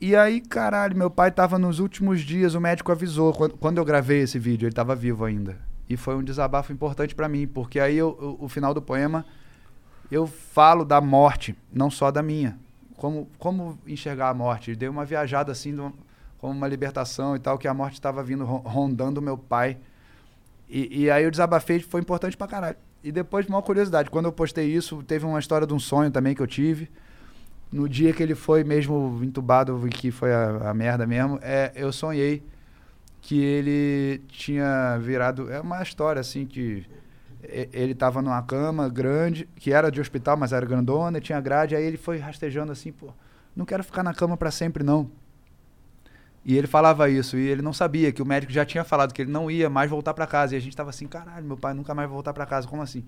E 0.00 0.14
aí, 0.14 0.40
caralho, 0.40 0.96
meu 0.96 1.10
pai 1.10 1.30
tava 1.30 1.58
nos 1.58 1.80
últimos 1.80 2.20
dias, 2.20 2.54
o 2.54 2.60
médico 2.60 2.92
avisou, 2.92 3.32
quando, 3.32 3.56
quando 3.58 3.78
eu 3.78 3.84
gravei 3.84 4.20
esse 4.20 4.38
vídeo, 4.38 4.66
ele 4.66 4.74
tava 4.74 4.94
vivo 4.94 5.24
ainda. 5.24 5.58
E 5.90 5.96
foi 5.96 6.14
um 6.14 6.22
desabafo 6.22 6.72
importante 6.72 7.14
pra 7.14 7.28
mim, 7.28 7.46
porque 7.48 7.80
aí 7.80 7.96
eu- 7.96 8.16
eu- 8.20 8.36
o 8.40 8.48
final 8.48 8.72
do 8.72 8.80
poema 8.82 9.24
eu 10.10 10.26
falo 10.26 10.84
da 10.84 11.00
morte, 11.00 11.56
não 11.72 11.90
só 11.90 12.10
da 12.10 12.22
minha. 12.22 12.58
Como, 12.96 13.28
como 13.38 13.78
enxergar 13.86 14.28
a 14.28 14.34
morte? 14.34 14.74
Dei 14.76 14.88
uma 14.88 15.04
viajada 15.04 15.50
assim, 15.52 15.78
um- 15.78 15.92
como 16.38 16.52
uma 16.52 16.68
libertação 16.68 17.34
e 17.34 17.38
tal, 17.38 17.58
que 17.58 17.66
a 17.66 17.74
morte 17.74 17.94
estava 17.94 18.22
vindo 18.22 18.44
ro- 18.44 18.58
rondando 18.64 19.20
meu 19.20 19.36
pai. 19.36 19.78
E, 20.68 21.04
e 21.04 21.10
aí 21.10 21.24
eu 21.24 21.30
desabafei, 21.30 21.80
foi 21.80 22.00
importante 22.00 22.36
pra 22.36 22.46
caralho. 22.46 22.76
E 23.02 23.10
depois, 23.10 23.46
uma 23.46 23.62
curiosidade, 23.62 24.10
quando 24.10 24.26
eu 24.26 24.32
postei 24.32 24.66
isso, 24.72 25.02
teve 25.02 25.24
uma 25.26 25.38
história 25.38 25.66
de 25.66 25.74
um 25.74 25.78
sonho 25.78 26.10
também 26.10 26.34
que 26.34 26.42
eu 26.42 26.46
tive. 26.46 26.88
No 27.70 27.88
dia 27.88 28.12
que 28.12 28.22
ele 28.22 28.34
foi 28.34 28.64
mesmo 28.64 29.20
entubado, 29.22 29.78
que 29.90 30.10
foi 30.10 30.32
a, 30.32 30.70
a 30.70 30.74
merda 30.74 31.06
mesmo, 31.06 31.38
é, 31.42 31.72
eu 31.74 31.92
sonhei 31.92 32.42
que 33.20 33.42
ele 33.42 34.22
tinha 34.28 34.96
virado. 34.98 35.50
É 35.50 35.60
uma 35.60 35.82
história 35.82 36.20
assim 36.20 36.46
que 36.46 36.86
ele 37.42 37.92
estava 37.92 38.20
numa 38.20 38.42
cama 38.42 38.88
grande, 38.88 39.48
que 39.56 39.72
era 39.72 39.90
de 39.90 40.00
hospital, 40.00 40.36
mas 40.36 40.52
era 40.52 40.66
grandona, 40.66 41.20
tinha 41.20 41.40
grade, 41.40 41.76
aí 41.76 41.84
ele 41.84 41.96
foi 41.96 42.18
rastejando 42.18 42.72
assim, 42.72 42.90
pô, 42.90 43.12
não 43.54 43.64
quero 43.64 43.84
ficar 43.84 44.02
na 44.02 44.12
cama 44.12 44.36
para 44.36 44.50
sempre 44.50 44.82
não. 44.82 45.10
E 46.44 46.56
ele 46.56 46.66
falava 46.66 47.08
isso, 47.10 47.36
e 47.36 47.46
ele 47.46 47.62
não 47.62 47.72
sabia 47.72 48.10
que 48.10 48.22
o 48.22 48.26
médico 48.26 48.52
já 48.52 48.64
tinha 48.64 48.82
falado 48.82 49.12
que 49.12 49.22
ele 49.22 49.30
não 49.30 49.50
ia 49.50 49.68
mais 49.68 49.90
voltar 49.90 50.14
para 50.14 50.26
casa, 50.26 50.54
e 50.54 50.56
a 50.56 50.60
gente 50.60 50.76
tava 50.76 50.90
assim, 50.90 51.06
caralho, 51.06 51.44
meu 51.44 51.56
pai 51.56 51.74
nunca 51.74 51.94
mais 51.94 52.08
vai 52.08 52.14
voltar 52.14 52.32
para 52.32 52.46
casa, 52.46 52.66
como 52.66 52.82
assim? 52.82 53.04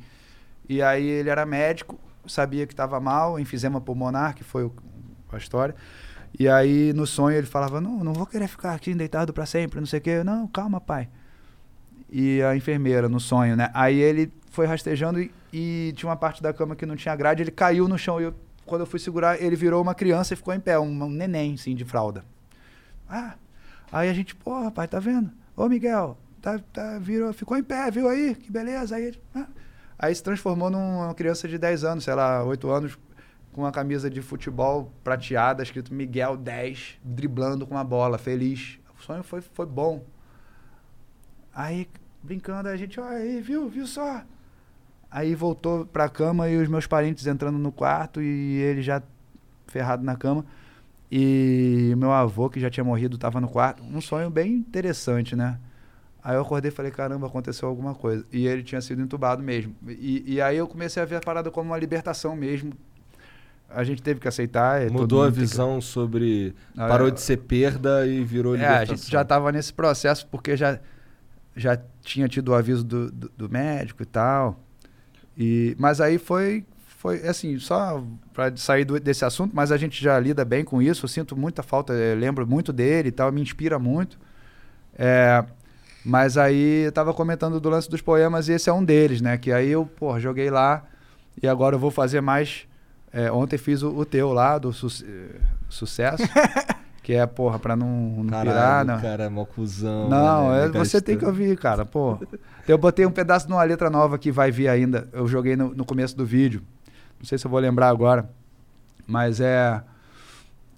E 0.68 0.82
aí 0.82 1.06
ele 1.06 1.30
era 1.30 1.44
médico, 1.46 1.98
sabia 2.30 2.66
que 2.66 2.72
estava 2.72 2.98
mal, 3.00 3.38
enfisema 3.38 3.80
pulmonar, 3.80 4.34
que 4.34 4.44
foi 4.44 4.64
o- 4.64 4.72
a 5.32 5.36
história. 5.36 5.74
E 6.38 6.48
aí 6.48 6.92
no 6.92 7.06
sonho 7.06 7.36
ele 7.36 7.46
falava: 7.46 7.80
"Não, 7.80 8.02
não 8.04 8.12
vou 8.12 8.26
querer 8.26 8.48
ficar 8.48 8.74
aqui 8.74 8.94
deitado 8.94 9.32
para 9.32 9.46
sempre, 9.46 9.78
não 9.80 9.86
sei 9.86 9.98
o 9.98 10.02
quê". 10.02 10.24
Não, 10.24 10.46
calma, 10.46 10.80
pai. 10.80 11.08
E 12.10 12.42
a 12.42 12.56
enfermeira 12.56 13.08
no 13.08 13.20
sonho, 13.20 13.56
né? 13.56 13.70
Aí 13.72 13.98
ele 13.98 14.32
foi 14.50 14.66
rastejando 14.66 15.20
e, 15.20 15.32
e 15.52 15.92
tinha 15.96 16.08
uma 16.08 16.16
parte 16.16 16.42
da 16.42 16.52
cama 16.52 16.74
que 16.74 16.84
não 16.84 16.96
tinha 16.96 17.14
grade, 17.14 17.42
ele 17.42 17.50
caiu 17.52 17.86
no 17.88 17.96
chão 17.96 18.20
e 18.20 18.24
eu, 18.24 18.34
quando 18.66 18.80
eu 18.82 18.86
fui 18.86 18.98
segurar, 18.98 19.40
ele 19.40 19.54
virou 19.54 19.80
uma 19.80 19.94
criança 19.94 20.34
e 20.34 20.36
ficou 20.36 20.52
em 20.52 20.58
pé, 20.60 20.78
um, 20.78 20.86
um 21.04 21.08
neném 21.08 21.54
assim 21.54 21.74
de 21.74 21.84
fralda. 21.84 22.24
Ah, 23.08 23.34
aí 23.92 24.08
a 24.08 24.12
gente, 24.14 24.34
porra, 24.34 24.70
pai, 24.70 24.88
tá 24.88 24.98
vendo? 24.98 25.30
Ô 25.56 25.68
Miguel, 25.68 26.18
tá, 26.42 26.58
tá, 26.72 26.98
virou, 26.98 27.32
ficou 27.32 27.56
em 27.56 27.62
pé, 27.62 27.90
viu 27.90 28.08
aí? 28.08 28.34
Que 28.34 28.50
beleza. 28.50 28.96
Aí, 28.96 29.12
ah. 29.34 29.46
Aí 30.00 30.14
se 30.14 30.22
transformou 30.22 30.70
numa 30.70 31.14
criança 31.14 31.46
de 31.46 31.58
10 31.58 31.84
anos, 31.84 32.04
sei 32.04 32.14
lá, 32.14 32.42
8 32.42 32.70
anos, 32.70 32.98
com 33.52 33.60
uma 33.60 33.70
camisa 33.70 34.08
de 34.08 34.22
futebol 34.22 34.90
prateada, 35.04 35.62
escrito 35.62 35.92
Miguel 35.92 36.38
10, 36.38 36.98
driblando 37.04 37.66
com 37.66 37.74
uma 37.74 37.84
bola, 37.84 38.16
feliz. 38.16 38.78
O 38.98 39.02
sonho 39.02 39.22
foi, 39.22 39.42
foi 39.42 39.66
bom. 39.66 40.02
Aí, 41.54 41.86
brincando, 42.22 42.70
a 42.70 42.76
gente, 42.76 42.98
olha 42.98 43.18
aí, 43.18 43.42
viu, 43.42 43.68
viu 43.68 43.86
só? 43.86 44.22
Aí 45.10 45.34
voltou 45.34 45.84
pra 45.84 46.08
cama 46.08 46.48
e 46.48 46.56
os 46.56 46.68
meus 46.68 46.86
parentes 46.86 47.26
entrando 47.26 47.58
no 47.58 47.70
quarto 47.70 48.22
e 48.22 48.56
ele 48.58 48.80
já 48.80 49.02
ferrado 49.66 50.02
na 50.02 50.16
cama. 50.16 50.46
E 51.12 51.92
meu 51.98 52.12
avô, 52.12 52.48
que 52.48 52.60
já 52.60 52.70
tinha 52.70 52.84
morrido, 52.84 53.18
tava 53.18 53.40
no 53.40 53.48
quarto. 53.48 53.82
Um 53.82 54.00
sonho 54.00 54.30
bem 54.30 54.52
interessante, 54.52 55.36
né? 55.36 55.58
Aí 56.22 56.36
eu 56.36 56.42
acordei 56.42 56.70
e 56.70 56.74
falei, 56.74 56.90
caramba, 56.90 57.26
aconteceu 57.26 57.66
alguma 57.68 57.94
coisa. 57.94 58.24
E 58.32 58.46
ele 58.46 58.62
tinha 58.62 58.80
sido 58.80 59.00
entubado 59.00 59.42
mesmo. 59.42 59.74
E, 59.88 60.34
e 60.34 60.40
aí 60.40 60.56
eu 60.56 60.68
comecei 60.68 61.02
a 61.02 61.06
ver 61.06 61.16
a 61.16 61.20
parada 61.20 61.50
como 61.50 61.70
uma 61.70 61.78
libertação 61.78 62.36
mesmo. 62.36 62.72
A 63.68 63.84
gente 63.84 64.02
teve 64.02 64.20
que 64.20 64.28
aceitar. 64.28 64.82
é, 64.82 64.90
Mudou 64.90 65.22
a 65.22 65.26
tem 65.26 65.34
que- 65.34 65.40
visão 65.40 65.80
sobre. 65.80 66.54
Ah, 66.76 66.88
Parou 66.88 67.08
é. 67.08 67.10
de 67.10 67.20
ser 67.20 67.36
perda 67.38 68.06
e 68.06 68.22
virou 68.24 68.54
É, 68.54 68.58
a 68.58 68.60
libertação. 68.62 68.96
gente 68.96 69.10
já 69.10 69.22
estava 69.22 69.50
nesse 69.52 69.72
processo 69.72 70.26
porque 70.26 70.56
já, 70.56 70.78
já 71.56 71.78
tinha 72.02 72.28
tido 72.28 72.48
o 72.48 72.54
aviso 72.54 72.84
do, 72.84 73.10
do, 73.10 73.30
do 73.36 73.48
médico 73.48 74.02
e 74.02 74.06
tal. 74.06 74.58
E, 75.38 75.74
mas 75.78 76.00
aí 76.00 76.18
foi, 76.18 76.66
foi 76.98 77.26
assim, 77.26 77.58
só 77.58 78.04
para 78.34 78.54
sair 78.56 78.84
do- 78.84 78.98
desse 79.00 79.24
assunto, 79.24 79.54
mas 79.56 79.70
a 79.72 79.76
gente 79.78 80.02
já 80.02 80.18
lida 80.18 80.44
bem 80.44 80.64
com 80.64 80.82
isso. 80.82 81.04
Eu 81.04 81.08
sinto 81.08 81.34
muita 81.36 81.62
falta, 81.62 81.92
eu 81.94 82.18
lembro 82.18 82.46
muito 82.46 82.72
dele 82.74 83.08
e 83.08 83.12
tal, 83.12 83.30
me 83.32 83.40
inspira 83.40 83.78
muito. 83.78 84.18
É, 84.98 85.44
mas 86.04 86.36
aí 86.38 86.84
eu 86.86 86.92
tava 86.92 87.12
comentando 87.12 87.60
do 87.60 87.68
lance 87.68 87.88
dos 87.90 88.00
poemas 88.00 88.48
e 88.48 88.52
esse 88.52 88.68
é 88.70 88.72
um 88.72 88.84
deles, 88.84 89.20
né? 89.20 89.36
Que 89.36 89.52
aí 89.52 89.70
eu, 89.70 89.84
pô, 89.86 90.18
joguei 90.18 90.50
lá 90.50 90.84
e 91.42 91.46
agora 91.48 91.74
eu 91.76 91.78
vou 91.78 91.90
fazer 91.90 92.20
mais. 92.20 92.66
é, 93.12 93.30
ontem 93.30 93.58
fiz 93.58 93.82
o, 93.82 93.90
o 93.96 94.04
teu 94.04 94.32
lá, 94.32 94.56
do 94.58 94.72
su- 94.72 95.04
eh, 95.06 95.40
sucesso. 95.68 96.22
que 97.02 97.12
é, 97.14 97.26
porra, 97.26 97.58
pra 97.58 97.74
não, 97.76 97.86
não 97.88 98.26
Caralho, 98.26 98.50
pirar, 98.50 98.84
né? 98.84 98.98
cara, 99.00 99.24
é 99.24 99.28
mó 99.28 99.44
cuzão. 99.44 100.08
Não, 100.08 100.50
né? 100.50 100.66
é, 100.66 100.68
você 100.68 101.00
tem 101.00 101.16
que 101.18 101.24
ouvir, 101.24 101.56
cara, 101.58 101.84
pô. 101.84 102.18
Eu 102.68 102.78
botei 102.78 103.04
um 103.04 103.10
pedaço 103.10 103.46
de 103.46 103.52
uma 103.52 103.62
letra 103.64 103.90
nova 103.90 104.16
que 104.18 104.30
vai 104.30 104.50
vir 104.50 104.68
ainda. 104.68 105.08
Eu 105.12 105.26
joguei 105.26 105.56
no, 105.56 105.74
no 105.74 105.84
começo 105.84 106.16
do 106.16 106.24
vídeo. 106.24 106.62
Não 107.18 107.26
sei 107.26 107.36
se 107.36 107.46
eu 107.46 107.50
vou 107.50 107.58
lembrar 107.60 107.88
agora. 107.88 108.30
Mas 109.06 109.40
é. 109.40 109.82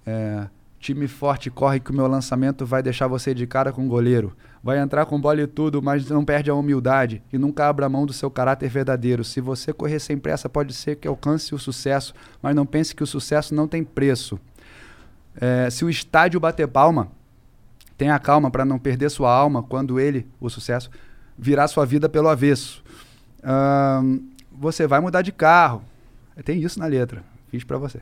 é, 0.05 0.47
time 0.79 1.07
forte 1.07 1.49
corre 1.49 1.79
que 1.79 1.91
o 1.91 1.93
meu 1.93 2.07
lançamento 2.07 2.65
vai 2.65 2.81
deixar 2.81 3.07
você 3.07 3.33
de 3.33 3.45
cara 3.47 3.71
com 3.71 3.85
o 3.85 3.87
goleiro. 3.87 4.35
Vai 4.63 4.79
entrar 4.79 5.05
com 5.05 5.19
bola 5.19 5.41
e 5.41 5.47
tudo, 5.47 5.81
mas 5.81 6.09
não 6.09 6.23
perde 6.23 6.49
a 6.49 6.55
humildade. 6.55 7.21
E 7.33 7.37
nunca 7.37 7.67
abra 7.67 7.89
mão 7.89 8.05
do 8.05 8.13
seu 8.13 8.31
caráter 8.31 8.69
verdadeiro. 8.69 9.21
Se 9.21 9.41
você 9.41 9.73
correr 9.73 9.99
sem 9.99 10.17
pressa, 10.17 10.47
pode 10.47 10.73
ser 10.73 10.95
que 10.95 11.05
alcance 11.05 11.53
o 11.53 11.59
sucesso. 11.59 12.13
Mas 12.41 12.55
não 12.55 12.65
pense 12.65 12.95
que 12.95 13.03
o 13.03 13.07
sucesso 13.07 13.53
não 13.53 13.67
tem 13.67 13.83
preço. 13.83 14.39
É, 15.35 15.69
se 15.69 15.83
o 15.83 15.89
estádio 15.89 16.39
bater 16.39 16.65
palma, 16.65 17.11
tenha 17.97 18.17
calma 18.19 18.49
para 18.49 18.63
não 18.63 18.79
perder 18.79 19.09
sua 19.09 19.33
alma 19.33 19.61
quando 19.61 19.99
ele, 19.99 20.25
o 20.39 20.49
sucesso, 20.49 20.89
virar 21.37 21.67
sua 21.67 21.85
vida 21.85 22.07
pelo 22.07 22.29
avesso. 22.29 22.81
Ahn, 23.43 24.19
você 24.51 24.87
vai 24.87 25.01
mudar 25.01 25.21
de 25.21 25.33
carro. 25.33 25.83
Tem 26.45 26.61
isso 26.61 26.79
na 26.79 26.85
letra. 26.85 27.21
Fiz 27.49 27.65
para 27.65 27.77
você. 27.77 27.99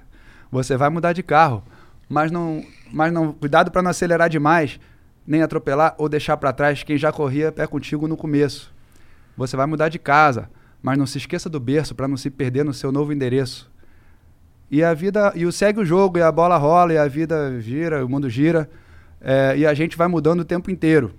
Você 0.52 0.78
vai 0.78 0.90
mudar 0.90 1.14
de 1.14 1.24
carro, 1.24 1.64
mas 2.08 2.30
não, 2.30 2.64
mas 2.92 3.12
não, 3.12 3.32
cuidado 3.32 3.72
para 3.72 3.82
não 3.82 3.90
acelerar 3.90 4.30
demais, 4.30 4.80
nem 5.26 5.42
atropelar 5.42 5.96
ou 5.98 6.10
deixar 6.10 6.38
para 6.38 6.54
trás 6.54 6.84
quem 6.84 6.98
já 6.98 7.12
corria 7.12 7.52
pé 7.52 7.68
contigo 7.68 8.08
no 8.08 8.18
começo. 8.18 8.74
Você 9.38 9.56
vai 9.56 9.66
mudar 9.66 9.90
de 9.90 10.00
casa, 10.00 10.50
mas 10.82 10.98
não 10.98 11.06
se 11.06 11.18
esqueça 11.18 11.50
do 11.50 11.60
berço 11.60 11.96
para 11.96 12.08
não 12.08 12.18
se 12.18 12.30
perder 12.30 12.66
no 12.66 12.74
seu 12.74 12.92
novo 12.92 13.14
endereço. 13.14 13.72
E 14.70 14.84
a 14.84 14.94
vida, 14.94 15.34
e 15.36 15.46
o 15.46 15.52
segue 15.52 15.80
o 15.80 15.86
jogo, 15.86 16.18
e 16.18 16.22
a 16.22 16.32
bola 16.32 16.58
rola, 16.58 16.94
e 16.94 16.98
a 16.98 17.08
vida 17.08 17.60
gira, 17.60 18.06
o 18.06 18.10
mundo 18.10 18.30
gira, 18.30 18.70
é, 19.20 19.56
e 19.58 19.66
a 19.66 19.74
gente 19.74 19.98
vai 19.98 20.08
mudando 20.08 20.40
o 20.40 20.46
tempo 20.46 20.72
inteiro. 20.72 21.14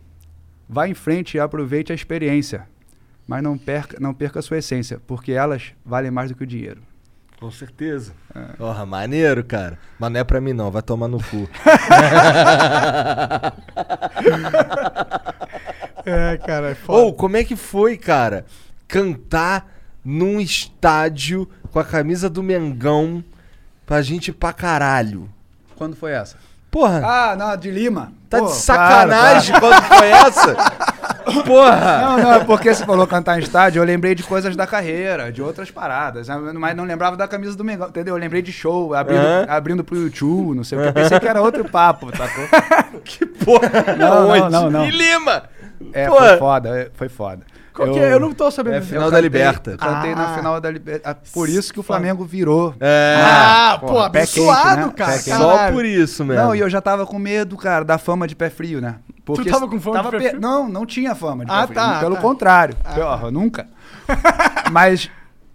Vá 0.68 0.88
em 0.88 0.94
frente 0.94 1.36
e 1.36 1.40
aproveite 1.40 1.92
a 1.92 1.94
experiência, 1.94 2.66
mas 3.28 3.42
não 3.42 3.58
perca, 3.58 3.98
não 4.00 4.14
perca 4.14 4.38
a 4.38 4.42
sua 4.42 4.58
essência, 4.58 5.00
porque 5.06 5.32
elas 5.32 5.74
valem 5.84 6.10
mais 6.10 6.30
do 6.30 6.36
que 6.36 6.44
o 6.44 6.46
dinheiro. 6.46 6.80
Com 7.42 7.50
certeza. 7.50 8.12
Porra, 8.56 8.86
maneiro, 8.86 9.42
cara. 9.42 9.76
Mas 9.98 10.12
não 10.12 10.20
é 10.20 10.22
pra 10.22 10.40
mim, 10.40 10.52
não. 10.52 10.70
Vai 10.70 10.80
tomar 10.80 11.08
no 11.08 11.18
cu. 11.18 11.48
É, 16.04 16.36
cara, 16.36 16.70
é 16.70 16.74
foda. 16.74 16.98
Ou, 16.98 17.14
como 17.14 17.36
é 17.36 17.44
que 17.44 17.54
foi, 17.54 17.96
cara? 17.96 18.44
Cantar 18.88 19.68
num 20.04 20.40
estádio 20.40 21.48
com 21.70 21.78
a 21.78 21.84
camisa 21.84 22.28
do 22.28 22.42
Mengão 22.42 23.22
pra 23.86 24.02
gente 24.02 24.28
ir 24.28 24.32
pra 24.32 24.52
caralho. 24.52 25.30
Quando 25.76 25.94
foi 25.94 26.10
essa? 26.10 26.36
Porra. 26.72 27.02
Ah, 27.04 27.36
não, 27.36 27.56
de 27.56 27.70
Lima. 27.70 28.12
Tá 28.28 28.38
Pô, 28.38 28.46
de 28.46 28.54
sacanagem 28.54 29.60
quando 29.60 29.80
foi 29.82 30.08
essa? 30.08 30.56
Porra! 31.46 31.98
Não, 32.02 32.18
não, 32.18 32.32
é 32.34 32.44
porque 32.44 32.74
você 32.74 32.84
falou 32.84 33.06
cantar 33.06 33.38
em 33.38 33.42
estádio, 33.42 33.80
eu 33.80 33.84
lembrei 33.84 34.14
de 34.14 34.22
coisas 34.22 34.54
da 34.56 34.66
carreira, 34.66 35.30
de 35.32 35.40
outras 35.42 35.70
paradas. 35.70 36.28
né? 36.28 36.36
Mas 36.54 36.76
não 36.76 36.84
lembrava 36.84 37.16
da 37.16 37.26
camisa 37.28 37.56
do 37.56 37.64
Mengão, 37.64 37.88
entendeu? 37.88 38.14
Eu 38.14 38.20
lembrei 38.20 38.42
de 38.42 38.52
show, 38.52 38.94
abrindo, 38.94 39.20
Aham. 39.20 39.46
abrindo 39.48 39.84
pro 39.84 39.96
YouTube, 39.96 40.56
não 40.56 40.64
sei 40.64 40.78
o 40.78 40.82
que. 40.82 40.88
Eu 40.88 40.92
pensei 40.92 41.18
que 41.20 41.28
era 41.28 41.40
outro 41.40 41.64
papo, 41.68 42.08
sacou? 42.16 42.44
que 43.04 43.24
porra! 43.26 43.70
Não, 43.98 44.28
não, 44.28 44.50
não, 44.50 44.70
não. 44.70 44.84
Em 44.86 44.90
Lima! 44.90 45.44
É, 45.92 46.06
Porra. 46.06 46.28
foi 46.28 46.36
foda, 46.38 46.68
é, 46.80 46.90
foi 46.94 47.08
foda. 47.08 47.42
Qual 47.74 47.90
que 47.90 47.98
é? 47.98 48.12
Eu 48.12 48.20
não 48.20 48.32
tô 48.32 48.50
sabendo 48.50 48.76
É. 48.76 48.80
Final 48.82 49.04
eu 49.04 49.10
da 49.10 49.16
cantei- 49.16 49.22
Liberta. 49.22 49.76
Cantei 49.78 50.14
na 50.14 50.24
Ah. 50.30 50.34
final 50.36 50.60
da 50.60 50.70
Liberta. 50.70 51.18
Por 51.32 51.48
isso 51.48 51.72
que 51.72 51.80
o 51.80 51.82
Flamengo 51.82 52.22
virou. 52.24 52.74
É. 52.78 53.16
Ah, 53.18 53.78
pô, 53.80 53.86
porra, 53.86 54.10
pé 54.10 54.20
quente, 54.26 54.40
abençoado, 54.40 54.86
né? 54.88 54.92
cara. 54.94 55.18
Só 55.18 55.72
por 55.72 55.84
isso 55.84 56.22
mesmo. 56.24 56.42
Não, 56.42 56.54
e 56.54 56.60
eu 56.60 56.68
já 56.68 56.82
tava 56.82 57.06
com 57.06 57.18
medo, 57.18 57.56
cara, 57.56 57.82
da 57.84 57.96
fama 57.96 58.28
de 58.28 58.36
pé 58.36 58.50
frio, 58.50 58.78
né? 58.80 58.96
Porque 59.24 59.48
tava 59.50 59.68
com 59.68 59.80
fama 59.80 59.96
de 59.98 60.02
tava 60.02 60.10
pé 60.10 60.18
pe- 60.18 60.28
frio? 60.30 60.40
Não, 60.40 60.68
não 60.68 60.84
tinha 60.84 61.14
fama 61.14 61.44
de 61.44 61.50
Ah, 61.50 61.62
frio. 61.66 61.74
tá, 61.74 62.00
Pelo 62.00 62.16
tá. 62.16 62.20
contrário. 62.20 62.76
Porra, 62.94 63.30
nunca. 63.30 63.68
Mas 64.70 65.10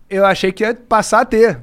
eu 0.09 0.25
achei 0.25 0.51
que 0.51 0.63
ia 0.63 0.73
passar 0.73 1.21
a 1.21 1.25
ter. 1.25 1.61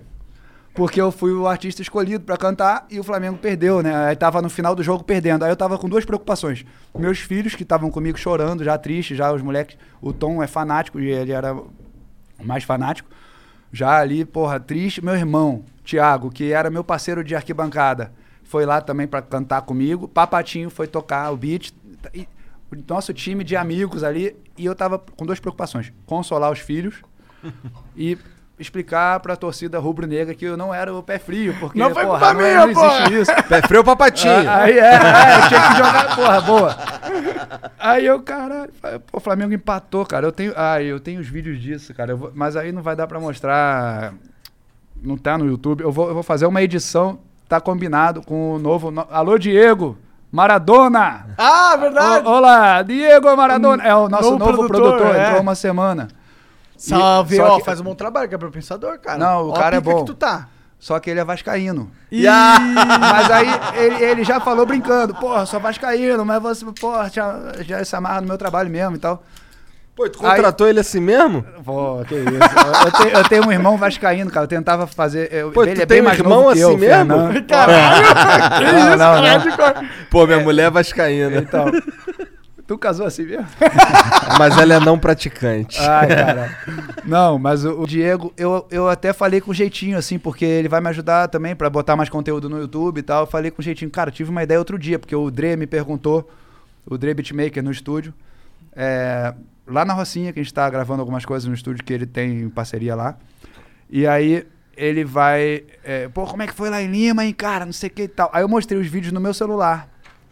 Porque 0.75 1.01
eu 1.01 1.13
fui 1.13 1.33
o 1.33 1.47
artista 1.47 1.83
escolhido 1.83 2.25
pra 2.25 2.37
cantar 2.37 2.85
e 2.91 2.99
o 2.99 3.05
Flamengo 3.05 3.39
perdeu, 3.39 3.81
né? 3.81 4.09
Aí 4.09 4.17
tava 4.17 4.43
no 4.43 4.51
final 4.51 4.75
do 4.75 4.83
jogo 4.83 5.05
perdendo. 5.05 5.45
Aí 5.45 5.51
eu 5.51 5.57
tava 5.57 5.79
com 5.79 5.89
duas 5.89 6.05
preocupações. 6.05 6.65
Meus 6.99 7.21
filhos, 7.21 7.55
que 7.55 7.63
estavam 7.63 7.91
comigo 7.93 8.19
chorando, 8.19 8.65
já 8.65 8.77
tristes, 8.77 9.17
já 9.17 9.33
os 9.33 9.41
moleques. 9.41 9.79
O 10.03 10.13
Tom 10.13 10.43
é 10.43 10.49
fanático 10.49 10.99
e 10.99 11.09
ele 11.09 11.31
era 11.31 11.55
o 11.55 11.71
mais 12.43 12.65
fanático. 12.65 13.09
Já 13.73 13.99
ali, 14.01 14.25
porra, 14.25 14.59
triste. 14.59 15.03
Meu 15.05 15.15
irmão, 15.15 15.63
Thiago, 15.85 16.29
que 16.29 16.53
era 16.53 16.69
meu 16.71 16.83
parceiro 16.83 17.23
de 17.23 17.37
arquibancada, 17.37 18.13
foi 18.43 18.67
lá 18.67 18.81
também 18.81 19.07
pra 19.07 19.23
cantar 19.23 19.63
comigo. 19.63 20.09
Papatinho 20.09 20.71
foi 20.71 20.89
tocar 20.89 21.31
o 21.33 21.37
beat. 21.37 21.73
E 22.13 22.29
o 22.73 22.77
nosso 22.89 23.13
time 23.15 23.45
de 23.45 23.57
amigos 23.57 24.03
ali. 24.05 24.37
E 24.59 24.65
eu 24.65 24.75
tava 24.75 24.99
com 24.99 25.25
duas 25.25 25.39
preocupações: 25.41 25.93
consolar 26.07 26.51
os 26.51 26.59
filhos 26.59 26.97
e 27.97 28.19
explicar 28.59 29.19
pra 29.19 29.35
torcida 29.35 29.81
rubro-negra 29.81 30.33
que 30.33 30.45
eu 30.45 30.57
não 30.57 30.73
era 30.73 30.95
o 30.95 31.03
pé 31.03 31.19
frio, 31.19 31.55
porque 31.59 31.77
Não 31.77 31.93
foi 31.93 32.05
porra, 32.07 32.33
não, 32.33 32.41
minha, 32.41 32.55
não 32.67 32.71
existe 32.71 32.81
porra. 32.81 33.13
isso. 33.13 33.33
Pé 33.49 33.63
frio 33.63 33.79
ou 33.81 33.85
papatinho? 33.85 34.49
Ah, 34.49 34.63
Aí 34.63 34.79
é, 34.79 34.95
é, 34.95 35.49
tinha 35.49 35.61
que 35.71 35.77
jogar, 35.77 36.15
porra, 36.17 36.41
boa. 36.41 36.77
Aí 37.81 38.07
eu, 38.07 38.23
caralho, 38.23 38.73
pô, 39.11 39.19
o 39.19 39.21
Flamengo 39.21 39.53
empatou, 39.53 40.07
cara. 40.07 40.27
Eu 40.27 40.31
tenho, 40.33 40.53
ah, 40.57 40.81
eu 40.81 41.01
tenho 41.01 41.21
os 41.21 41.27
vídeos 41.29 41.61
disso, 41.61 41.93
cara. 41.95 42.15
vou- 42.15 42.31
mas 42.33 42.55
aí 42.57 42.71
não 42.71 42.81
vai 42.81 42.95
dar 42.95 43.09
pra 43.09 43.19
mostrar. 43.19 44.15
Não 45.03 45.17
tá 45.17 45.37
no 45.37 45.47
YouTube. 45.47 45.83
Eu 45.83 45.91
vou, 45.91 46.07
eu 46.09 46.15
vou 46.15 46.23
fazer 46.23 46.47
uma 46.47 46.63
edição, 46.63 47.19
tá 47.49 47.61
combinado 47.61 48.23
com 48.23 48.55
o 48.55 48.59
novo. 48.61 48.91
no- 48.93 49.07
Alô, 49.11 49.37
Diego! 49.37 49.99
Maradona! 50.35 51.27
Ah, 51.39 51.77
verdade. 51.77 52.27
Ô, 52.27 52.31
olá, 52.33 52.83
Diego 52.83 53.37
Maradona! 53.37 53.85
É 53.85 53.95
o 53.95 54.09
nosso 54.09 54.33
Novo 54.33 54.39
novo, 54.45 54.67
produtor, 54.67 54.97
produtor, 54.97 55.15
é. 55.17 55.27
entrou 55.29 55.43
uma 55.43 55.55
semana. 55.55 56.09
Salve, 56.77 57.37
E- 57.37 57.39
só 57.39 57.45
ó, 57.55 57.57
que- 57.59 57.65
faz 57.65 57.81
um 57.81 57.85
bom 57.85 57.95
trabalho, 57.95 58.29
que 58.29 58.35
é 58.35 58.39
pro 58.39 58.51
pensador, 58.51 58.99
cara. 58.99 59.17
Não, 59.17 59.45
o 59.45 59.51
Ó 59.51 59.53
cara 59.53 59.77
é 59.77 59.81
bom. 59.81 60.01
que 60.01 60.07
tu 60.07 60.15
tá. 60.15 60.49
Só 60.81 60.99
que 60.99 61.09
ele 61.09 61.21
é 61.21 61.25
vascaíno. 61.25 61.89
Ih, 62.11 62.27
Mas 63.01 63.31
aí 63.31 63.47
ele, 63.77 64.05
ele 64.05 64.25
já 64.25 64.41
falou 64.41 64.67
brincando, 64.67 65.15
porra, 65.15 65.47
sou 65.47 65.61
vascaíno, 65.61 66.25
mas 66.27 66.43
você, 66.43 66.65
porra, 66.81 67.09
já, 67.09 67.37
já 67.61 67.85
se 67.85 67.95
amarra 67.95 68.21
no 68.21 68.27
meu 68.27 68.37
trabalho 68.37 68.69
mesmo 68.69 68.97
e 68.97 68.99
tal. 68.99 69.23
Pô, 69.95 70.09
tu 70.09 70.19
contratou 70.19 70.69
ele 70.69 70.81
assim 70.81 70.99
mesmo? 70.99 71.45
Pô, 71.65 72.05
que 72.09 72.17
isso. 72.17 72.27
Eu, 72.27 72.85
eu 72.85 72.93
tenho, 72.93 73.11
eu 73.11 73.29
tenho 73.29 73.47
um 73.47 73.53
irmão 73.53 73.77
vascaíno, 73.77 74.29
cara, 74.29 74.45
eu 74.45 74.49
tentava 74.49 74.89
fazer... 74.89 75.33
Eu, 75.33 75.53
Pô, 75.53 75.63
ele 75.63 75.75
tu 75.75 75.83
é 75.83 75.87
tem 75.87 75.97
bem 75.99 76.01
um 76.01 76.05
mais 76.05 76.19
irmão 76.19 76.43
novo 76.43 76.53
que 76.53 76.61
eu, 76.61 76.69
assim 76.71 76.79
mesmo? 76.79 77.15
Fernando. 77.15 77.47
Caralho, 77.47 78.05
que 78.59 78.65
Não, 78.65 78.89
isso, 78.89 78.97
não, 78.97 79.23
não. 79.23 79.57
cor. 79.57 79.85
Pô, 80.11 80.27
minha 80.27 80.41
mulher 80.41 80.65
é 80.65 80.71
vascaína. 80.71 81.39
Então, 81.39 81.67
tu 82.67 82.77
casou 82.77 83.07
assim 83.07 83.23
mesmo? 83.25 83.47
Mas 84.37 84.59
ela 84.59 84.75
é 84.75 84.81
não 84.81 84.99
praticante. 84.99 85.79
Ai, 85.81 86.09
cara. 86.09 86.59
Não, 87.05 87.39
mas 87.39 87.65
o, 87.65 87.83
o 87.83 87.87
Diego, 87.87 88.33
eu, 88.37 88.67
eu 88.71 88.89
até 88.89 89.13
falei 89.13 89.41
com 89.41 89.53
jeitinho, 89.55 89.97
assim, 89.97 90.19
porque 90.19 90.45
ele 90.45 90.69
vai 90.69 90.81
me 90.81 90.89
ajudar 90.89 91.29
também 91.29 91.55
pra 91.55 91.71
botar 91.71 91.95
mais 91.95 92.09
conteúdo 92.09 92.49
no 92.49 92.59
YouTube 92.59 92.99
e 92.99 93.03
tal. 93.03 93.23
Eu 93.23 93.27
falei 93.27 93.51
com 93.51 93.63
jeitinho. 93.63 93.91
Cara, 93.91 94.11
tive 94.11 94.31
uma 94.31 94.43
ideia 94.43 94.59
outro 94.59 94.79
dia, 94.79 94.99
porque 94.99 95.15
o 95.15 95.31
Dre 95.31 95.57
me 95.57 95.67
perguntou, 95.67 96.29
o 96.85 96.99
Dre 96.99 97.15
Beatmaker 97.15 97.63
no 97.63 97.71
estúdio, 97.71 98.13
é, 98.75 99.35
lá 99.67 99.85
na 99.85 99.95
Rocinha, 99.95 100.33
que 100.33 100.41
a 100.41 100.43
gente 100.43 100.53
tá 100.53 100.69
gravando 100.69 101.01
algumas 101.01 101.25
coisas 101.25 101.49
no 101.49 101.55
estúdio 101.55 101.85
que 101.85 101.93
ele 101.93 102.07
tem 102.07 102.49
parceria 102.49 102.95
lá. 102.95 103.17
E 103.89 104.07
aí 104.07 104.47
ele 104.77 105.05
vai, 105.05 105.65
é, 105.83 106.09
pô, 106.09 106.27
como 106.27 106.43
é 106.43 106.47
que 106.47 106.55
foi 106.55 106.69
lá 106.69 106.83
em 106.83 106.91
Lima, 106.91 107.25
hein, 107.25 107.33
cara, 107.33 107.65
não 107.65 107.73
sei 107.73 107.89
o 107.89 107.93
que 107.93 108.03
e 108.03 108.09
tal. 108.09 108.31
Aí 108.33 108.43
eu 108.43 108.49
mostrei 108.49 108.81
os 108.81 108.87
vídeos 108.87 109.13
no 109.13 109.21
meu 109.21 109.33
celular. 109.33 109.89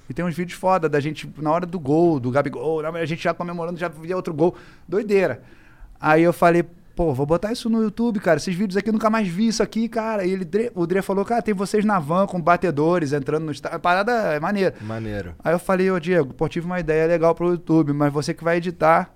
E 0.08 0.14
tem 0.14 0.24
uns 0.24 0.34
vídeos 0.34 0.58
foda 0.58 0.88
da 0.88 1.00
gente 1.00 1.30
na 1.38 1.50
hora 1.50 1.64
do 1.64 1.78
gol, 1.78 2.18
do 2.18 2.30
Gabigol, 2.30 2.84
a 2.84 3.06
gente 3.06 3.22
já 3.22 3.32
comemorando, 3.32 3.78
já 3.78 3.88
via 3.88 4.16
outro 4.16 4.34
gol. 4.34 4.56
Doideira. 4.86 5.42
Aí 6.00 6.22
eu 6.22 6.32
falei, 6.32 6.64
pô, 6.96 7.14
vou 7.14 7.24
botar 7.24 7.52
isso 7.52 7.70
no 7.70 7.82
YouTube, 7.82 8.20
cara. 8.20 8.36
Esses 8.36 8.54
vídeos 8.54 8.76
aqui 8.76 8.88
eu 8.88 8.92
nunca 8.92 9.08
mais 9.08 9.28
vi 9.28 9.46
isso 9.46 9.62
aqui, 9.62 9.88
cara. 9.88 10.24
E 10.24 10.32
ele, 10.32 10.46
o 10.74 10.86
Dre 10.86 11.00
falou, 11.02 11.24
cara, 11.24 11.40
tem 11.40 11.54
vocês 11.54 11.84
na 11.84 11.98
van 11.98 12.26
com 12.26 12.40
batedores 12.40 13.12
entrando 13.12 13.44
no 13.44 13.52
estádio. 13.52 13.78
Parada 13.78 14.12
é 14.12 14.40
maneira. 14.40 14.74
Maneiro. 14.80 15.34
Aí 15.42 15.54
eu 15.54 15.58
falei, 15.58 15.90
ô 15.90 15.98
Diego, 15.98 16.34
pô, 16.34 16.48
tive 16.48 16.66
uma 16.66 16.80
ideia 16.80 17.06
legal 17.06 17.34
pro 17.34 17.50
YouTube, 17.50 17.92
mas 17.92 18.12
você 18.12 18.34
que 18.34 18.44
vai 18.44 18.56
editar. 18.56 19.14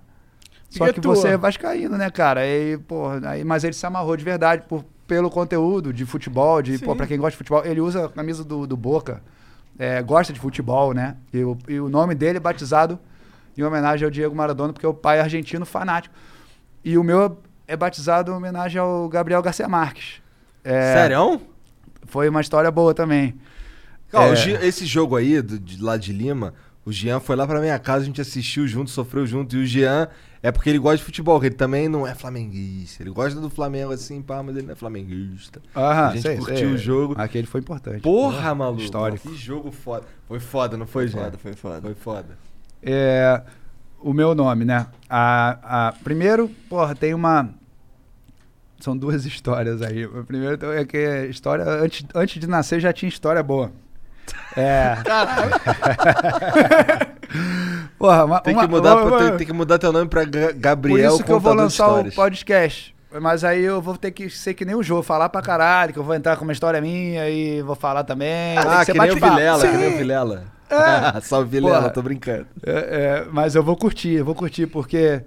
Só 0.69 0.91
que 0.91 0.99
você 0.99 1.29
é 1.29 1.37
vascaíno, 1.37 1.97
né, 1.97 2.09
cara? 2.09 2.41
Aí, 2.41 2.77
pô, 2.77 3.07
aí, 3.25 3.43
mas 3.43 3.63
ele 3.63 3.73
se 3.73 3.85
amarrou 3.85 4.17
de 4.17 4.23
verdade 4.23 4.63
por, 4.67 4.83
pelo 5.07 5.29
conteúdo 5.29 5.93
de 5.93 6.05
futebol, 6.05 6.61
de, 6.61 6.77
pô, 6.79 6.95
pra 6.95 7.07
quem 7.07 7.17
gosta 7.17 7.31
de 7.31 7.37
futebol. 7.37 7.65
Ele 7.65 7.79
usa 7.79 8.05
a 8.05 8.09
camisa 8.09 8.43
do, 8.43 8.67
do 8.67 8.75
Boca, 8.75 9.21
é, 9.79 10.01
gosta 10.01 10.33
de 10.33 10.39
futebol, 10.39 10.93
né? 10.93 11.15
E 11.33 11.43
o, 11.43 11.57
e 11.67 11.79
o 11.79 11.87
nome 11.87 12.13
dele 12.15 12.37
é 12.37 12.41
batizado 12.41 12.99
em 13.57 13.63
homenagem 13.63 14.05
ao 14.05 14.11
Diego 14.11 14.35
Maradona, 14.35 14.73
porque 14.73 14.85
o 14.85 14.93
pai 14.93 15.19
é 15.19 15.21
argentino 15.21 15.65
fanático. 15.65 16.13
E 16.83 16.97
o 16.97 17.03
meu 17.03 17.37
é 17.67 17.75
batizado 17.75 18.31
em 18.31 18.35
homenagem 18.35 18.79
ao 18.79 19.07
Gabriel 19.09 19.41
Garcia 19.41 19.67
Marques. 19.67 20.21
É, 20.63 20.93
Sério? 20.93 21.41
Foi 22.05 22.29
uma 22.29 22.41
história 22.41 22.69
boa 22.69 22.93
também. 22.93 23.35
É. 24.13 24.65
esse 24.65 24.85
jogo 24.85 25.15
aí, 25.15 25.41
do, 25.41 25.59
de 25.59 25.81
lá 25.81 25.97
de 25.97 26.13
Lima, 26.13 26.53
o 26.85 26.91
Jean 26.91 27.19
foi 27.19 27.35
lá 27.35 27.45
pra 27.45 27.59
minha 27.59 27.77
casa, 27.77 28.03
a 28.03 28.05
gente 28.05 28.21
assistiu 28.21 28.67
junto, 28.67 28.89
sofreu 28.89 29.25
junto. 29.27 29.55
E 29.57 29.63
o 29.63 29.65
Jean 29.65 30.07
É 30.41 30.51
porque 30.51 30.69
ele 30.69 30.79
gosta 30.79 30.97
de 30.97 31.03
futebol, 31.03 31.43
ele 31.43 31.55
também 31.55 31.89
não 31.89 32.05
é 32.05 32.13
flamenguista. 32.13 33.01
Ele 33.01 33.09
gosta 33.09 33.39
do 33.39 33.49
Flamengo 33.49 33.91
assim, 33.91 34.21
pá, 34.21 34.43
mas 34.43 34.55
ele 34.55 34.67
não 34.67 34.73
é 34.73 34.75
flamenguista. 34.75 35.61
Aham, 35.75 36.07
a 36.07 36.11
gente 36.11 36.21
sei, 36.21 36.37
curtiu 36.37 36.55
sei. 36.57 36.67
o 36.67 36.77
jogo. 36.77 37.15
Aquele 37.17 37.47
foi 37.47 37.61
importante. 37.61 38.01
Porra, 38.01 38.35
Porra, 38.37 38.55
maluco. 38.55 38.81
histórico. 38.81 39.29
Que 39.29 39.35
jogo 39.35 39.71
foda. 39.71 40.05
Foi 40.27 40.39
foda, 40.39 40.77
não 40.77 40.85
foi, 40.85 41.07
Foi 41.07 41.21
foda, 41.21 41.37
foi 41.37 41.53
foda. 41.53 41.81
Foi 41.81 41.95
foda. 41.95 42.37
É, 42.83 43.41
o 43.99 44.13
meu 44.13 44.35
nome, 44.35 44.63
né? 44.63 44.87
A, 45.09 45.87
a, 45.87 45.91
primeiro, 46.03 46.49
porra, 46.69 46.95
tem 46.95 47.13
uma. 47.13 47.49
São 48.79 48.95
duas 48.95 49.25
histórias 49.27 49.81
aí. 49.81 50.05
O 50.05 50.23
primeiro 50.23 50.71
é 50.71 50.85
que 50.85 50.97
a 50.97 51.25
história, 51.25 51.65
antes, 51.65 52.05
antes 52.13 52.39
de 52.39 52.47
nascer, 52.47 52.79
já 52.79 52.93
tinha 52.93 53.09
história 53.09 53.41
boa. 53.41 53.71
É. 54.55 54.97
Caralho. 55.03 55.51
Porra, 57.97 58.25
uma, 58.25 58.39
Tem, 58.39 58.55
que 58.55 58.67
mudar, 58.67 58.95
uma- 58.95 59.07
pra- 59.07 59.17
tem, 59.29 59.37
tem 59.37 59.47
que 59.47 59.53
mudar 59.53 59.79
teu 59.79 59.91
nome 59.91 60.07
pra 60.07 60.23
Ga- 60.23 60.47
Por 60.49 60.53
Gabriel 60.55 61.15
isso 61.15 61.23
que 61.23 61.31
eu 61.31 61.39
vou 61.39 61.53
lançar 61.53 61.89
o 61.89 62.11
podcast. 62.13 62.95
Mas 63.21 63.43
aí 63.43 63.63
eu 63.63 63.81
vou 63.81 63.97
ter 63.97 64.11
que 64.11 64.29
ser 64.29 64.53
que 64.53 64.65
nem 64.65 64.75
o 64.75 64.83
Jô, 64.83 65.01
falar 65.01 65.29
pra 65.29 65.41
caralho, 65.41 65.93
que 65.93 65.97
eu 65.99 66.03
vou 66.03 66.13
entrar 66.13 66.35
com 66.37 66.43
uma 66.43 66.51
história 66.53 66.79
minha 66.81 67.27
e 67.29 67.61
vou 67.63 67.75
falar 67.75 68.03
também. 68.03 68.57
Ah, 68.57 68.83
ser 68.85 68.91
que 68.91 68.99
nem 68.99 69.09
o 69.09 69.13
bate-papo. 69.13 69.35
Vilela, 69.35 69.61
que 69.61 69.71
Sim. 69.71 69.77
nem 69.77 69.93
o 69.93 69.97
Vilela. 69.97 70.43
É. 70.69 71.21
Salve 71.21 71.49
Vilela, 71.49 71.77
Porra. 71.79 71.89
tô 71.89 72.01
brincando. 72.01 72.45
É, 72.65 72.71
é, 72.71 73.27
mas 73.31 73.55
eu 73.55 73.63
vou 73.63 73.75
curtir, 73.77 74.11
eu 74.15 74.25
vou 74.25 74.35
curtir, 74.35 74.67
porque 74.67 75.23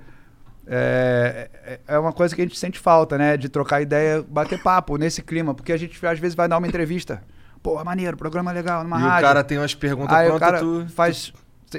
é, 0.67 1.49
é- 1.65 1.81
é 1.89 1.99
uma 1.99 2.13
coisa 2.13 2.35
que 2.37 2.43
a 2.43 2.45
gente 2.45 2.59
sente 2.59 2.79
falta, 2.79 3.17
né? 3.19 3.37
De 3.37 3.49
trocar 3.49 3.81
ideia, 3.81 4.23
bater 4.29 4.63
papo 4.63 4.97
nesse 4.97 5.23
clima, 5.23 5.55
porque 5.55 5.73
a 5.73 5.77
gente 5.77 5.99
às 6.07 6.19
vezes 6.19 6.35
vai 6.37 6.47
dar 6.47 6.59
uma 6.59 6.69
entrevista. 6.69 7.23
Pô, 7.63 7.83
maneiro, 7.83 8.17
programa 8.17 8.53
legal, 8.53 8.85
numa 8.85 8.99
E 8.99 9.03
o 9.03 9.07
rádio. 9.07 9.27
cara 9.27 9.43
tem 9.45 9.59
umas 9.59 9.75
perguntas 9.75 10.17
Aí 10.17 10.29
o 10.31 10.37
prontas, 10.39 10.61
tu- 10.61 10.87
faz 10.95 11.17
se- 11.17 11.33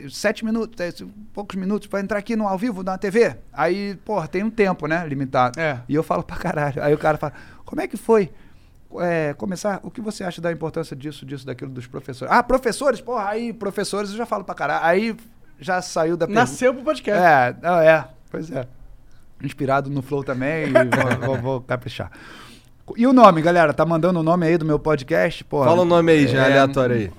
sete 0.10 0.44
minutos, 0.46 0.76
se- 0.96 1.06
poucos 1.34 1.56
minutos, 1.58 1.88
vai 1.92 2.02
entrar 2.02 2.18
aqui 2.20 2.36
no 2.36 2.48
ao 2.48 2.58
vivo 2.58 2.84
na 2.84 2.98
TV. 2.98 3.36
Aí, 3.52 3.96
porra, 4.06 4.28
tem 4.28 4.44
um 4.44 4.50
tempo, 4.50 4.88
né, 4.88 5.06
limitado. 5.08 5.60
É. 5.60 5.80
E 5.90 5.96
eu 5.96 6.04
falo 6.04 6.24
pra 6.24 6.38
caralho. 6.38 6.82
Aí 6.84 6.94
o 6.94 6.98
cara 6.98 7.18
fala, 7.18 7.34
como 7.66 7.82
é 7.82 7.88
que 7.88 7.98
foi 7.98 8.32
é, 9.00 9.34
começar? 9.38 9.80
O 9.84 9.92
que 9.92 10.02
você 10.02 10.24
acha 10.24 10.42
da 10.42 10.52
importância 10.52 10.96
disso, 10.96 11.26
disso, 11.26 11.46
daquilo 11.46 11.72
dos 11.72 11.88
professores? 11.88 12.34
Ah, 12.34 12.42
professores? 12.44 13.02
Porra, 13.02 13.30
aí 13.30 13.54
professores 13.54 14.12
eu 14.12 14.18
já 14.18 14.26
falo 14.26 14.44
pra 14.44 14.56
caralho. 14.56 14.86
Aí 14.86 15.16
já 15.60 15.82
saiu 15.82 16.16
da. 16.18 16.28
Nasceu 16.28 16.74
pro 16.74 16.84
podcast. 16.84 17.22
É, 17.22 17.56
não, 17.62 17.80
é, 17.80 18.08
pois 18.30 18.50
é. 18.52 18.68
Inspirado 19.44 19.90
no 19.90 20.02
Flow 20.02 20.24
também 20.24 20.68
e 20.68 20.72
vou, 20.72 21.18
vou- 21.28 21.38
vou 21.42 21.62
caprichar. 21.62 22.12
E 22.98 23.08
o 23.08 23.14
nome, 23.14 23.42
galera? 23.42 23.74
Tá 23.74 23.86
mandando 23.86 24.20
o 24.20 24.24
nome 24.24 24.46
aí 24.46 24.58
do 24.58 24.66
meu 24.66 24.78
podcast? 24.78 25.44
Porra, 25.46 25.68
Fala 25.68 25.84
o 25.84 25.86
nome 25.86 26.12
aí, 26.12 26.28
já 26.28 26.40
é, 26.42 26.46
aleatório 26.46 26.96
aí. 26.96 27.12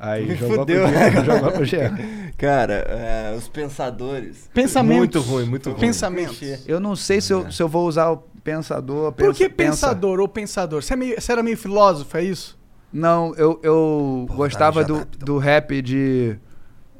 Aí, 0.00 0.26
Me 0.26 0.34
jogou 0.36 0.58
fudeu. 0.58 0.84
pro 0.86 0.92
Jean, 0.94 1.24
jogou 1.24 1.52
pro 1.52 1.64
Jean. 1.64 1.98
Cara, 2.38 2.74
é, 2.74 3.34
os 3.36 3.48
pensadores. 3.48 4.48
Pensamentos. 4.54 4.98
Muito 4.98 5.20
ruim, 5.20 5.44
muito 5.46 5.70
ruim. 5.70 5.80
Pensamentos. 5.80 6.40
Eu 6.68 6.78
não 6.78 6.94
sei 6.94 7.20
se 7.20 7.32
eu, 7.32 7.50
se 7.50 7.60
eu 7.62 7.68
vou 7.68 7.86
usar 7.88 8.10
o 8.10 8.18
pensador. 8.44 9.10
Por 9.12 9.34
que 9.34 9.48
pensa- 9.48 9.54
pensa. 9.56 9.70
pensador 9.88 10.20
ou 10.20 10.28
pensador? 10.28 10.82
Você, 10.82 10.92
é 10.92 10.96
meio- 10.96 11.20
você 11.20 11.32
era 11.32 11.42
meio 11.42 11.56
filósofo, 11.56 12.16
é 12.16 12.22
isso? 12.22 12.56
Não, 12.92 13.34
eu, 13.34 13.58
eu 13.62 14.26
gostava 14.30 14.82
já 14.82 14.86
do, 14.86 14.98
tá, 15.04 15.24
do 15.24 15.36
rap 15.38 15.82
de, 15.82 16.36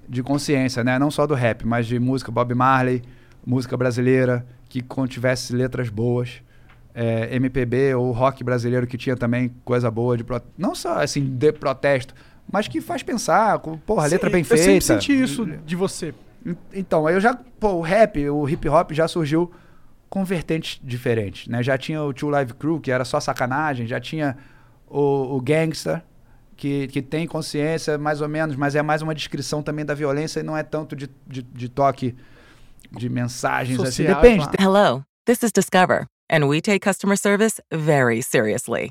de 0.08 0.22
consciência, 0.22 0.82
né? 0.82 0.98
Não 0.98 1.10
só 1.10 1.26
do 1.26 1.34
rap, 1.34 1.64
mas 1.66 1.86
de 1.86 1.98
música 2.00 2.32
Bob 2.32 2.52
Marley, 2.54 3.02
música 3.46 3.76
brasileira, 3.76 4.44
que 4.68 4.82
contivesse 4.82 5.54
letras 5.54 5.88
boas. 5.88 6.42
é, 6.94 7.34
MPB 7.36 7.94
ou 7.94 8.10
rock 8.10 8.42
brasileiro 8.42 8.84
que 8.86 8.98
tinha 8.98 9.16
também 9.16 9.54
coisa 9.64 9.88
boa 9.88 10.16
de 10.16 10.24
pro- 10.24 10.42
não 10.58 10.74
só 10.74 11.00
assim 11.00 11.24
de 11.24 11.52
protesto, 11.52 12.12
mas 12.50 12.68
que 12.68 12.80
faz 12.80 13.02
pensar, 13.02 13.58
com, 13.58 13.76
porra, 13.78 14.06
letra 14.06 14.28
Sim, 14.28 14.32
bem 14.32 14.40
eu 14.40 14.46
feita. 14.46 14.64
sempre 14.64 14.80
senti 14.80 15.22
isso 15.22 15.46
de 15.46 15.76
você. 15.76 16.14
Então, 16.72 17.06
aí 17.06 17.14
eu 17.14 17.20
já, 17.20 17.34
pô, 17.34 17.72
o 17.74 17.80
rap, 17.80 18.28
o 18.28 18.48
hip 18.48 18.68
hop 18.68 18.92
já 18.92 19.06
surgiu 19.06 19.50
com 20.08 20.24
vertentes 20.24 20.80
diferentes, 20.82 21.46
né? 21.48 21.62
Já 21.62 21.76
tinha 21.76 22.02
o 22.02 22.12
Two 22.14 22.30
Live 22.30 22.54
Crew, 22.54 22.80
que 22.80 22.90
era 22.90 23.04
só 23.04 23.20
sacanagem, 23.20 23.86
já 23.86 24.00
tinha 24.00 24.36
o, 24.86 25.36
o 25.36 25.40
Gangster, 25.40 26.02
que, 26.56 26.88
que 26.88 27.02
tem 27.02 27.26
consciência 27.26 27.98
mais 27.98 28.20
ou 28.20 28.28
menos, 28.28 28.56
mas 28.56 28.74
é 28.74 28.82
mais 28.82 29.02
uma 29.02 29.14
descrição 29.14 29.62
também 29.62 29.84
da 29.84 29.94
violência 29.94 30.40
e 30.40 30.42
não 30.42 30.56
é 30.56 30.62
tanto 30.62 30.96
de, 30.96 31.10
de, 31.26 31.42
de 31.42 31.68
toque 31.68 32.16
de 32.90 33.08
mensagens 33.08 33.78
assim. 33.78 34.04
Social, 34.04 34.22
Depende. 34.22 34.48
claro. 34.48 34.62
Hello, 34.62 35.04
this 35.26 35.42
is 35.42 35.52
Discover, 35.52 36.06
and 36.30 36.46
we 36.46 36.62
take 36.62 36.80
customer 36.80 37.16
service 37.16 37.60
very 37.70 38.22
seriously. 38.22 38.90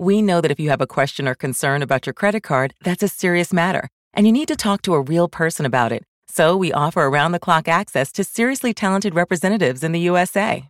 We 0.00 0.22
know 0.22 0.40
that 0.40 0.52
if 0.52 0.60
you 0.60 0.70
have 0.70 0.80
a 0.80 0.86
question 0.86 1.26
or 1.26 1.34
concern 1.34 1.82
about 1.82 2.06
your 2.06 2.12
credit 2.12 2.44
card, 2.44 2.72
that's 2.84 3.02
a 3.02 3.08
serious 3.08 3.52
matter, 3.52 3.88
and 4.14 4.26
you 4.26 4.32
need 4.32 4.46
to 4.46 4.54
talk 4.54 4.80
to 4.82 4.94
a 4.94 5.00
real 5.00 5.26
person 5.26 5.66
about 5.66 5.90
it. 5.90 6.04
So 6.28 6.56
we 6.56 6.72
offer 6.72 7.00
around 7.02 7.32
the 7.32 7.40
clock 7.40 7.66
access 7.66 8.12
to 8.12 8.22
seriously 8.22 8.72
talented 8.72 9.16
representatives 9.16 9.82
in 9.82 9.90
the 9.90 9.98
USA. 10.00 10.68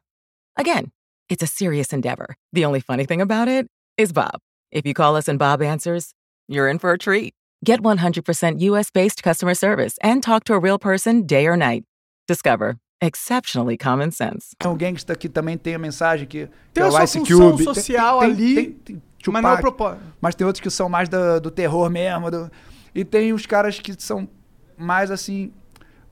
Again, 0.57 0.93
it's 1.29 1.43
a 1.43 1.47
serious 1.47 1.93
endeavor. 1.93 2.37
The 2.55 2.65
only 2.65 2.81
funny 2.81 3.05
thing 3.05 3.21
about 3.21 3.49
it 3.49 3.67
is 3.99 4.15
Bob. 4.15 4.41
If 4.73 4.87
you 4.87 4.95
call 4.95 5.15
us 5.15 5.29
and 5.29 5.39
Bob 5.39 5.61
answers, 5.61 6.15
you're 6.49 6.69
in 6.71 6.79
for 6.79 6.93
a 6.93 6.99
treat. 6.99 7.35
Get 7.63 7.83
100% 7.83 8.61
US 8.61 8.91
based 8.91 9.23
customer 9.23 9.55
service 9.55 9.99
and 10.01 10.23
talk 10.23 10.45
to 10.45 10.55
a 10.55 10.59
real 10.59 10.79
person 10.79 11.27
day 11.27 11.47
or 11.47 11.57
night. 11.57 11.85
Discover, 12.29 12.79
exceptionally 13.03 13.77
common 13.77 14.11
sense. 14.11 14.55
Tem 14.59 14.71
o 14.71 14.75
Gangster 14.77 15.17
que 15.19 15.29
também 15.29 15.59
tem 15.59 15.75
a 15.75 15.79
mensagem 15.79 16.27
que, 16.27 16.47
que 16.47 16.53
Tem 16.73 16.83
é 16.83 16.87
a 16.87 16.89
o 16.89 16.93
sua 16.93 17.07
função 17.07 17.51
Cube. 17.53 17.65
social 17.65 18.21
ali, 18.21 18.73
tem 18.73 19.03
mas 19.27 19.43
não 19.43 19.51
é 19.51 19.53
o 19.55 19.57
Tupac, 19.57 19.63
propósito. 19.77 20.03
Mas 20.21 20.35
tem 20.35 20.47
outros 20.47 20.61
que 20.61 20.71
são 20.71 20.89
mais 20.89 21.09
do, 21.09 21.41
do 21.41 21.51
terror 21.51 21.91
mesmo. 21.91 22.31
do- 22.31 22.51
e 22.95 23.05
tem 23.05 23.33
os 23.33 23.47
caras 23.47 23.79
que 23.79 23.95
são 24.01 24.29
mais 24.77 25.11
assim, 25.11 25.53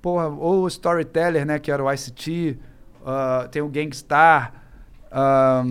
porra, 0.03 0.29
ou 0.29 0.65
o 0.65 0.69
Storyteller, 0.69 1.45
né, 1.47 1.59
que 1.59 1.71
era 1.71 1.83
o 1.83 1.91
Ice-T, 1.93 2.59
ah, 3.05 3.49
tem 3.51 3.63
o 3.63 3.69
Gangstar, 3.69 4.53
ah, 5.11 5.65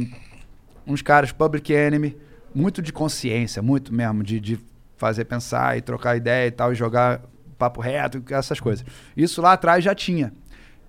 uns 0.87 1.01
caras, 1.01 1.31
Public 1.31 1.71
Enemy, 1.73 2.17
muito 2.53 2.81
de 2.81 2.91
consciência, 2.93 3.61
muito 3.61 3.93
mesmo, 3.93 4.23
de, 4.23 4.39
de 4.39 4.59
fazer 4.97 5.25
pensar 5.25 5.77
e 5.77 5.81
trocar 5.81 6.15
ideia 6.15 6.47
e 6.47 6.51
tal, 6.51 6.71
e 6.71 6.75
jogar 6.75 7.21
papo 7.57 7.81
reto, 7.81 8.21
essas 8.33 8.59
coisas. 8.59 8.85
Isso 9.15 9.41
lá 9.41 9.53
atrás 9.53 9.83
já 9.83 9.93
tinha. 9.93 10.33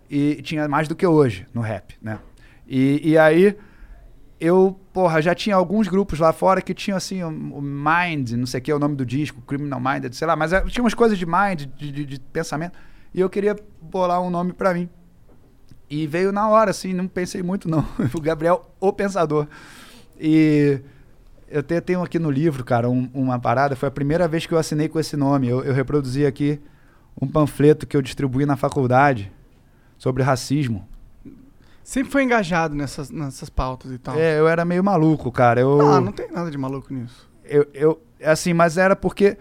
E 0.09 0.40
tinha 0.43 0.68
mais 0.68 0.86
do 0.86 0.94
que 0.94 1.05
hoje 1.06 1.47
no 1.52 1.60
rap, 1.60 1.94
né? 2.01 2.18
E, 2.66 3.01
e 3.10 3.18
aí 3.18 3.56
eu, 4.39 4.79
porra, 4.93 5.23
já 5.23 5.35
tinha 5.35 5.57
alguns 5.57 5.89
grupos 5.89 6.19
lá 6.19 6.33
fora 6.33 6.61
que 6.61 6.75
tinham 6.75 6.97
assim, 6.97 7.23
o, 7.23 7.29
o 7.29 7.63
Mind, 7.63 8.33
não 8.33 8.47
sei 8.47 8.61
o 8.61 8.63
que 8.63 8.71
é 8.71 8.75
o 8.75 8.79
nome 8.79 8.95
do 8.97 9.05
disco, 9.07 9.41
Criminal 9.43 9.81
Minded, 9.81 10.15
sei 10.15 10.27
lá, 10.27 10.37
mas 10.37 10.53
eh, 10.53 10.61
tinha 10.67 10.83
umas 10.83 10.95
coisas 10.95 11.17
de 11.19 11.25
mind, 11.25 11.65
de, 11.77 11.91
de- 11.91 12.05
de 12.05 12.21
pensamento, 12.21 12.79
e 13.15 13.21
eu 13.21 13.31
queria 13.31 13.57
bolar 13.81 14.21
um 14.21 14.29
nome 14.31 14.53
pra 14.53 14.75
mim. 14.75 14.89
E 15.89 16.07
veio 16.07 16.33
na 16.33 16.49
hora, 16.49 16.71
assim, 16.71 16.93
não 16.93 17.07
pensei 17.09 17.43
muito 17.43 17.69
não. 17.69 17.85
o 18.15 18.21
Gabriel, 18.21 18.71
o 18.81 18.93
Pensador. 18.93 19.47
E 20.21 20.81
eu 21.49 21.63
te- 21.63 21.81
tenho 21.81 22.03
aqui 22.03 22.19
no 22.19 22.31
livro, 22.31 22.65
cara, 22.65 22.91
um- 22.91 23.09
uma 23.15 23.39
parada, 23.39 23.75
foi 23.77 23.89
a 23.89 23.93
primeira 23.93 24.27
vez 24.29 24.45
que 24.47 24.53
eu 24.53 24.59
assinei 24.59 24.89
com 24.89 24.99
esse 25.01 25.17
nome. 25.17 25.49
Eu, 25.49 25.63
eu 25.65 25.73
reproduzi 25.73 26.27
aqui 26.27 26.61
um 27.21 27.27
panfleto 27.27 27.87
que 27.87 27.97
eu 27.97 28.03
distribuí 28.03 28.45
na 28.45 28.57
faculdade 28.57 29.33
sobre 29.97 30.23
racismo. 30.23 30.87
Sempre 31.87 32.11
foi 32.11 32.25
engajado 32.25 32.75
nessas, 32.75 33.11
nessas 33.13 33.49
pautas 33.49 33.93
e 33.93 33.99
tal. 33.99 34.17
É, 34.19 34.41
eu 34.41 34.49
era 34.49 34.65
meio 34.65 34.83
maluco, 34.83 35.31
cara. 35.31 35.61
Eu, 35.61 35.81
Ah, 35.81 36.01
não 36.01 36.11
tem 36.11 36.29
nada 36.33 36.51
de 36.51 36.59
maluco 36.59 36.93
nisso. 36.93 37.29
eu, 37.45 37.65
eu, 37.73 38.03
assim, 38.25 38.53
mas 38.53 38.77
era 38.77 38.97
porque 38.97 39.39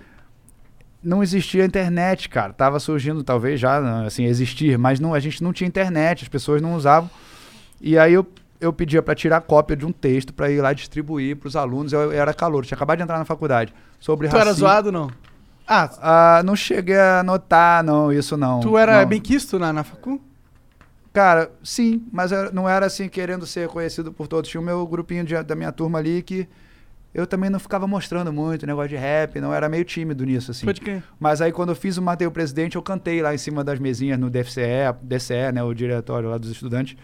não 1.04 1.24
existia 1.24 1.66
internet, 1.66 2.30
cara. 2.30 2.54
Tava 2.54 2.80
surgindo, 2.80 3.24
talvez 3.24 3.60
já, 3.60 3.82
né, 3.82 4.06
assim, 4.06 4.26
existir, 4.26 4.78
mas 4.78 5.00
não, 5.00 5.16
a 5.16 5.20
gente 5.20 5.44
não 5.44 5.52
tinha 5.52 5.68
internet, 5.68 6.22
as 6.22 6.30
pessoas 6.30 6.62
não 6.62 6.76
usavam. 6.76 7.10
E 7.82 7.98
aí 7.98 8.14
eu, 8.14 8.24
eu 8.62 8.72
pedia 8.72 9.02
para 9.02 9.16
tirar 9.16 9.42
cópia 9.42 9.76
de 9.76 9.84
um 9.84 9.92
texto 9.92 10.32
para 10.32 10.52
ir 10.52 10.62
lá 10.62 10.72
distribuir 10.72 11.36
para 11.38 11.48
os 11.48 11.56
alunos. 11.56 11.94
Eu, 11.94 12.12
eu 12.12 12.12
era 12.12 12.32
calor, 12.32 12.64
tinha 12.64 12.76
acabado 12.76 12.98
de 12.98 13.04
entrar 13.06 13.18
na 13.18 13.26
faculdade. 13.26 13.74
Sobre 14.00 14.30
Tu 14.30 14.38
era 14.38 14.54
zoado, 14.54 14.92
não? 14.92 15.10
Ah, 15.68 15.90
Ah, 16.00 16.44
não 16.46 16.56
cheguei 16.56 17.00
a 17.00 17.24
notar, 17.24 17.84
não, 17.84 18.14
isso 18.14 18.38
não. 18.38 18.60
tu 18.60 18.78
era 18.78 19.02
não. 19.02 19.08
bem 19.08 19.20
quisto 19.20 19.58
na, 19.58 19.74
na 19.74 19.84
facu? 19.84 20.22
Cara, 21.16 21.50
sim, 21.64 22.06
mas 22.12 22.34
eu 22.34 22.52
não 22.52 22.68
era 22.68 22.86
assim 22.88 23.08
querendo 23.08 23.46
ser 23.48 23.70
conhecido 23.70 24.12
por 24.12 24.28
todos. 24.28 24.50
Tinha 24.50 24.60
o 24.60 24.64
meu 24.64 24.86
grupinho 24.86 25.24
de- 25.24 25.42
da 25.44 25.56
minha 25.56 25.72
turma 25.72 25.98
ali 25.98 26.22
que 26.22 26.46
eu 27.14 27.26
também 27.26 27.50
não 27.50 27.58
ficava 27.58 27.88
mostrando 27.88 28.34
muito 28.34 28.68
negócio 28.68 28.90
de 28.90 28.98
rap, 28.98 29.40
não 29.40 29.54
era 29.54 29.70
meio 29.70 29.86
tímido 29.86 30.26
nisso, 30.26 30.52
assim. 30.52 30.66
Pode 30.66 30.82
crer. 30.82 31.02
Mas 31.18 31.40
aí 31.40 31.54
quando 31.54 31.70
eu 31.70 31.76
fiz 31.76 31.96
o 31.96 32.02
Matei 32.02 32.28
o 32.28 32.32
Presidente, 32.32 32.76
eu 32.76 32.82
cantei 32.82 33.22
lá 33.22 33.34
em 33.34 33.38
cima 33.38 33.64
das 33.64 33.80
mesinhas 33.80 34.20
no 34.20 34.30
DFCE, 34.30 34.94
DCE, 35.02 35.54
né, 35.54 35.64
o 35.64 35.74
diretório 35.74 36.30
lá 36.30 36.38
dos 36.38 36.50
estudantes. 36.52 36.98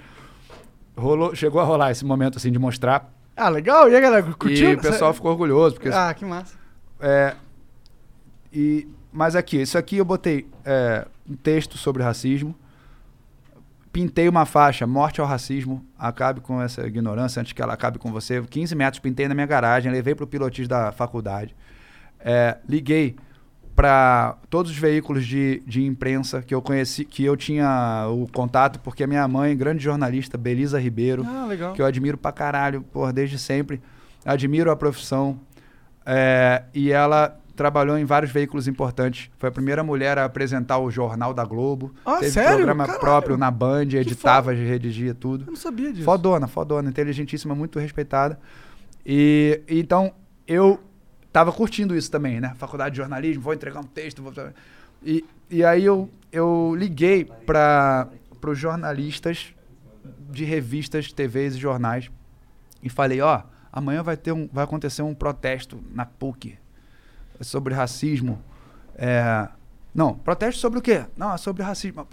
Rolou, 0.97 1.33
chegou 1.33 1.61
a 1.61 1.63
rolar 1.63 1.91
esse 1.91 2.03
momento, 2.03 2.37
assim, 2.37 2.51
de 2.51 2.59
mostrar. 2.59 3.09
Ah, 3.37 3.47
legal. 3.47 3.89
E 3.89 3.95
aí, 3.95 4.01
galera, 4.01 4.23
curtiu? 4.33 4.71
E 4.71 4.75
o 4.75 4.81
pessoal 4.81 5.13
ficou 5.13 5.31
orgulhoso, 5.31 5.75
porque... 5.75 5.87
Ah, 5.87 6.13
que 6.13 6.25
massa. 6.25 6.57
É, 6.99 7.33
e, 8.51 8.85
mas 9.13 9.37
aqui, 9.37 9.61
isso 9.61 9.77
aqui 9.77 9.95
eu 9.97 10.03
botei 10.05 10.45
é, 10.65 11.07
um 11.29 11.35
texto 11.37 11.77
sobre 11.77 12.03
racismo, 12.03 12.53
pintei 13.91 14.29
uma 14.29 14.45
faixa, 14.45 14.87
morte 14.87 15.19
ao 15.19 15.27
racismo, 15.27 15.85
acabe 15.97 16.39
com 16.39 16.61
essa 16.61 16.85
ignorância 16.87 17.39
antes 17.41 17.53
que 17.53 17.61
ela 17.61 17.73
acabe 17.73 17.99
com 17.99 18.11
você. 18.11 18.41
15 18.41 18.75
metros, 18.75 18.99
pintei 18.99 19.27
na 19.27 19.33
minha 19.33 19.47
garagem, 19.47 19.91
levei 19.91 20.15
para 20.15 20.23
o 20.23 20.27
pilotis 20.27 20.67
da 20.67 20.91
faculdade. 20.91 21.55
É, 22.19 22.57
liguei 22.67 23.15
para 23.75 24.37
todos 24.49 24.71
os 24.71 24.77
veículos 24.77 25.25
de, 25.25 25.61
de 25.65 25.83
imprensa 25.83 26.41
que 26.41 26.53
eu 26.53 26.61
conheci, 26.61 27.03
que 27.03 27.23
eu 27.23 27.35
tinha 27.35 28.05
o 28.09 28.27
contato, 28.31 28.79
porque 28.79 29.03
a 29.03 29.07
minha 29.07 29.27
mãe, 29.27 29.55
grande 29.55 29.83
jornalista, 29.83 30.37
Belisa 30.37 30.79
Ribeiro, 30.79 31.25
Ah, 31.25 31.73
que 31.73 31.81
eu 31.81 31.85
admiro 31.85 32.17
pra 32.17 32.31
caralho, 32.31 32.81
por 32.81 33.11
desde 33.11 33.39
sempre, 33.39 33.81
admiro 34.25 34.69
a 34.69 34.75
profissão, 34.75 35.39
é, 36.05 36.63
e 36.73 36.91
ela 36.91 37.40
trabalhou 37.61 37.95
em 37.95 38.05
vários 38.05 38.31
veículos 38.31 38.67
importantes. 38.67 39.29
Foi 39.37 39.49
a 39.49 39.51
primeira 39.51 39.83
mulher 39.83 40.17
a 40.17 40.25
apresentar 40.25 40.79
o 40.79 40.89
Jornal 40.89 41.31
da 41.31 41.45
Globo. 41.45 41.93
Ah, 42.03 42.17
Teve 42.17 42.31
sério? 42.31 42.55
programa 42.55 42.85
Caralho. 42.85 42.99
próprio 42.99 43.37
na 43.37 43.51
Band, 43.51 43.83
editava, 43.93 44.51
redigia 44.51 45.13
tudo. 45.13 45.43
Eu 45.43 45.51
não 45.51 45.55
sabia 45.55 45.93
disso. 45.93 46.03
Fodona, 46.03 46.47
fodona, 46.47 46.89
inteligentíssima, 46.89 47.53
muito 47.53 47.77
respeitada. 47.77 48.39
E 49.05 49.61
então 49.69 50.11
eu 50.47 50.79
tava 51.31 51.51
curtindo 51.51 51.95
isso 51.95 52.09
também, 52.09 52.41
né? 52.41 52.51
Faculdade 52.57 52.95
de 52.95 52.97
jornalismo, 52.97 53.43
vou 53.43 53.53
entregar 53.53 53.79
um 53.79 53.83
texto, 53.83 54.23
vou... 54.23 54.33
E, 55.03 55.23
e 55.47 55.63
aí 55.63 55.85
eu, 55.85 56.09
eu 56.31 56.73
liguei 56.75 57.25
para 57.45 58.09
os 58.43 58.57
jornalistas 58.57 59.53
de 60.31 60.45
revistas, 60.45 61.13
TVs 61.13 61.53
e 61.55 61.59
jornais 61.59 62.09
e 62.81 62.89
falei, 62.89 63.21
ó, 63.21 63.43
amanhã 63.71 64.01
vai 64.01 64.17
ter 64.17 64.31
um, 64.31 64.49
vai 64.51 64.63
acontecer 64.63 65.03
um 65.03 65.13
protesto 65.13 65.79
na 65.93 66.07
PUC 66.07 66.57
sobre 67.41 67.73
racismo. 67.73 68.41
É, 68.95 69.47
não, 69.93 70.13
protesto 70.13 70.59
sobre 70.59 70.79
o 70.79 70.81
quê? 70.81 71.05
Não, 71.17 71.33
é 71.33 71.37
sobre 71.37 71.63
racismo. 71.63 72.07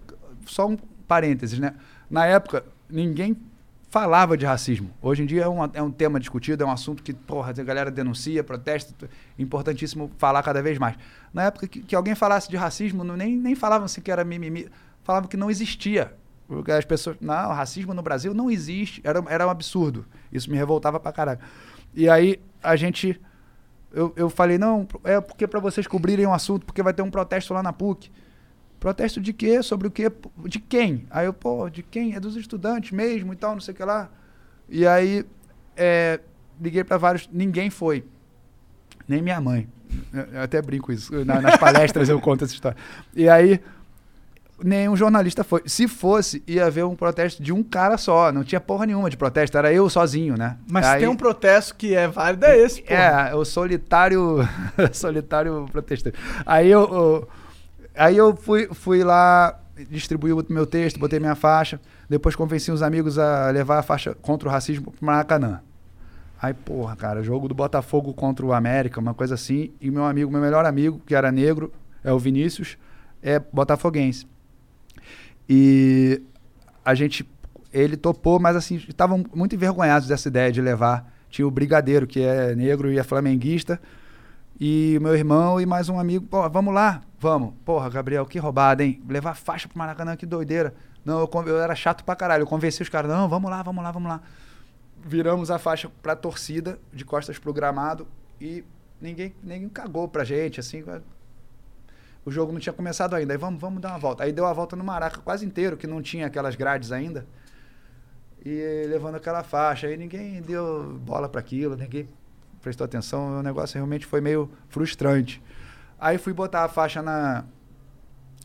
Só 0.46 0.66
um 0.66 0.76
parênteses, 1.06 1.58
né? 1.58 1.74
Na 2.10 2.26
época, 2.26 2.64
ninguém 2.88 3.36
falava 3.90 4.36
de 4.36 4.44
racismo. 4.44 4.90
Hoje 5.00 5.22
em 5.22 5.26
dia 5.26 5.44
é, 5.44 5.78
é 5.78 5.82
um 5.82 5.90
tema 5.90 6.20
discutido, 6.20 6.62
é 6.62 6.66
um 6.66 6.70
assunto 6.70 7.02
que, 7.02 7.12
porra, 7.12 7.50
a 7.50 7.62
galera 7.62 7.90
denuncia, 7.90 8.44
protesta, 8.44 9.08
importantíssimo 9.38 10.10
falar 10.18 10.42
cada 10.42 10.62
vez 10.62 10.78
mais. 10.78 10.96
Na 11.32 11.44
época 11.44 11.66
que, 11.66 11.80
que 11.80 11.96
alguém 11.96 12.14
falasse 12.14 12.48
de 12.50 12.56
racismo, 12.56 13.02
não, 13.02 13.16
nem, 13.16 13.36
nem 13.36 13.54
falavam 13.54 13.86
assim 13.86 14.00
que 14.00 14.10
era 14.10 14.24
mimimi, 14.24 14.68
falavam 15.02 15.28
que 15.28 15.36
não 15.36 15.50
existia. 15.50 16.14
As 16.76 16.84
pessoas, 16.84 17.16
não, 17.20 17.52
racismo 17.52 17.92
no 17.92 18.02
Brasil 18.02 18.32
não 18.32 18.50
existe. 18.50 19.02
Era, 19.04 19.22
era 19.28 19.46
um 19.46 19.50
absurdo. 19.50 20.06
Isso 20.32 20.50
me 20.50 20.56
revoltava 20.56 20.98
pra 20.98 21.12
caralho. 21.12 21.40
E 21.94 22.08
aí 22.08 22.40
a 22.62 22.74
gente 22.74 23.20
eu, 23.92 24.12
eu 24.16 24.28
falei, 24.30 24.58
não, 24.58 24.86
é 25.04 25.20
porque 25.20 25.46
para 25.46 25.60
vocês 25.60 25.86
cobrirem 25.86 26.26
o 26.26 26.32
assunto, 26.32 26.66
porque 26.66 26.82
vai 26.82 26.92
ter 26.92 27.02
um 27.02 27.10
protesto 27.10 27.54
lá 27.54 27.62
na 27.62 27.72
PUC. 27.72 28.10
Protesto 28.78 29.20
de 29.20 29.32
quê? 29.32 29.62
Sobre 29.62 29.88
o 29.88 29.90
quê? 29.90 30.10
De 30.46 30.60
quem? 30.60 31.04
Aí 31.10 31.26
eu, 31.26 31.32
pô, 31.32 31.68
de 31.68 31.82
quem? 31.82 32.14
É 32.14 32.20
dos 32.20 32.36
estudantes 32.36 32.92
mesmo 32.92 33.32
e 33.32 33.36
tal, 33.36 33.52
não 33.52 33.60
sei 33.60 33.74
o 33.74 33.76
que 33.76 33.82
lá. 33.84 34.08
E 34.68 34.86
aí, 34.86 35.24
é, 35.76 36.20
liguei 36.60 36.84
para 36.84 36.96
vários, 36.96 37.28
ninguém 37.32 37.70
foi. 37.70 38.04
Nem 39.08 39.20
minha 39.22 39.40
mãe. 39.40 39.66
Eu, 40.12 40.42
até 40.42 40.60
brinco 40.62 40.92
isso. 40.92 41.24
Na- 41.24 41.40
nas 41.40 41.56
palestras 41.56 42.08
eu 42.08 42.20
conto 42.20 42.44
essa 42.44 42.52
história. 42.54 42.76
E 43.16 43.28
aí, 43.28 43.60
nenhum 44.62 44.96
jornalista 44.96 45.42
foi. 45.44 45.62
Se 45.66 45.86
fosse, 45.88 46.42
ia 46.46 46.66
haver 46.66 46.84
um 46.84 46.94
protesto 46.96 47.42
de 47.42 47.52
um 47.52 47.62
cara 47.62 47.96
só. 47.98 48.30
Não 48.32 48.42
tinha 48.44 48.60
porra 48.60 48.86
nenhuma 48.86 49.08
de 49.10 49.16
protesto. 49.16 49.56
Era 49.58 49.72
eu 49.72 49.88
sozinho, 49.88 50.36
né? 50.36 50.56
Mas 50.70 50.84
se 50.86 50.92
Aí- 50.92 51.00
tem 51.00 51.08
um 51.08 51.16
protesto 51.16 51.74
que 51.76 51.94
é 51.94 52.08
válido, 52.08 52.44
é 52.46 52.58
esse, 52.58 52.82
pô. 52.82 52.92
é, 52.94 53.34
o 53.34 53.44
solitário. 53.44 54.38
solitário 54.92 55.66
protestante. 55.70 56.16
Aí 56.44 56.70
eu, 56.70 56.80
eu- 56.82 57.28
aí 57.96 58.16
eu 58.16 58.34
fui, 58.36 58.68
fui 58.72 59.02
lá, 59.04 59.58
distribuí 59.90 60.32
o 60.32 60.44
meu 60.48 60.66
texto, 60.66 60.98
botei 60.98 61.18
minha 61.20 61.34
faixa. 61.34 61.80
Depois 62.08 62.34
convenci 62.34 62.70
os 62.72 62.82
amigos 62.82 63.18
a 63.18 63.50
levar 63.50 63.78
a 63.78 63.82
faixa 63.82 64.14
contra 64.22 64.48
o 64.48 64.52
racismo 64.52 64.90
pro 64.90 65.04
Maracanã. 65.04 65.60
Aí, 66.40 66.54
porra, 66.54 66.94
cara, 66.96 67.22
jogo 67.22 67.48
do 67.48 67.54
Botafogo 67.54 68.14
contra 68.14 68.46
o 68.46 68.52
América, 68.52 69.00
uma 69.00 69.12
coisa 69.12 69.34
assim. 69.34 69.72
E 69.80 69.90
meu 69.90 70.04
amigo, 70.04 70.30
meu 70.30 70.40
melhor 70.40 70.64
amigo, 70.64 71.00
que 71.04 71.14
era 71.14 71.30
negro, 71.32 71.72
é 72.02 72.12
o 72.12 72.18
Vinícius, 72.18 72.78
é 73.20 73.40
botafoguense. 73.52 74.24
E 75.48 76.22
a 76.84 76.94
gente, 76.94 77.28
ele 77.72 77.96
topou, 77.96 78.38
mas 78.38 78.56
assim, 78.56 78.76
estavam 78.76 79.24
muito 79.34 79.54
envergonhados 79.54 80.06
dessa 80.06 80.28
ideia 80.28 80.52
de 80.52 80.60
levar. 80.60 81.12
Tinha 81.30 81.46
o 81.46 81.50
Brigadeiro, 81.50 82.06
que 82.06 82.20
é 82.20 82.54
negro 82.54 82.90
e 82.90 82.98
é 82.98 83.02
flamenguista, 83.02 83.80
e 84.60 84.98
meu 85.00 85.14
irmão 85.14 85.60
e 85.60 85.66
mais 85.66 85.88
um 85.88 85.98
amigo. 85.98 86.26
Pô, 86.26 86.48
vamos 86.48 86.74
lá? 86.74 87.02
Vamos. 87.20 87.54
Porra, 87.64 87.88
Gabriel, 87.88 88.26
que 88.26 88.38
roubada, 88.38 88.82
hein? 88.82 89.02
Levar 89.08 89.34
faixa 89.34 89.68
pro 89.68 89.78
Maracanã, 89.78 90.16
que 90.16 90.26
doideira. 90.26 90.74
Não, 91.04 91.20
eu, 91.20 91.30
eu 91.46 91.60
era 91.60 91.74
chato 91.74 92.04
pra 92.04 92.16
caralho. 92.16 92.42
Eu 92.42 92.46
convenci 92.46 92.82
os 92.82 92.88
caras, 92.88 93.10
não, 93.10 93.28
vamos 93.28 93.50
lá, 93.50 93.62
vamos 93.62 93.82
lá, 93.82 93.90
vamos 93.90 94.08
lá. 94.08 94.20
Viramos 95.04 95.50
a 95.50 95.58
faixa 95.58 95.90
pra 96.02 96.16
torcida, 96.16 96.78
de 96.92 97.04
costas 97.04 97.38
pro 97.38 97.52
gramado, 97.52 98.06
e 98.40 98.64
ninguém, 99.00 99.34
ninguém 99.42 99.68
cagou 99.68 100.08
pra 100.08 100.24
gente, 100.24 100.60
assim. 100.60 100.82
O 102.28 102.30
jogo 102.30 102.52
não 102.52 102.60
tinha 102.60 102.74
começado 102.74 103.14
ainda. 103.14 103.32
Aí 103.32 103.38
vamos, 103.38 103.58
vamos 103.58 103.80
dar 103.80 103.88
uma 103.88 103.98
volta. 103.98 104.22
Aí 104.22 104.32
deu 104.32 104.44
a 104.44 104.52
volta 104.52 104.76
no 104.76 104.84
Maraca 104.84 105.18
quase 105.24 105.46
inteiro, 105.46 105.78
que 105.78 105.86
não 105.86 106.02
tinha 106.02 106.26
aquelas 106.26 106.54
grades 106.54 106.92
ainda. 106.92 107.26
E 108.44 108.84
levando 108.86 109.14
aquela 109.14 109.42
faixa. 109.42 109.86
Aí 109.86 109.96
ninguém 109.96 110.42
deu 110.42 111.00
bola 111.00 111.26
para 111.26 111.40
aquilo, 111.40 111.74
ninguém 111.74 112.06
prestou 112.60 112.84
atenção. 112.84 113.38
O 113.38 113.42
negócio 113.42 113.76
realmente 113.76 114.04
foi 114.04 114.20
meio 114.20 114.50
frustrante. 114.68 115.42
Aí 115.98 116.18
fui 116.18 116.34
botar 116.34 116.64
a 116.64 116.68
faixa 116.68 117.00
na, 117.00 117.46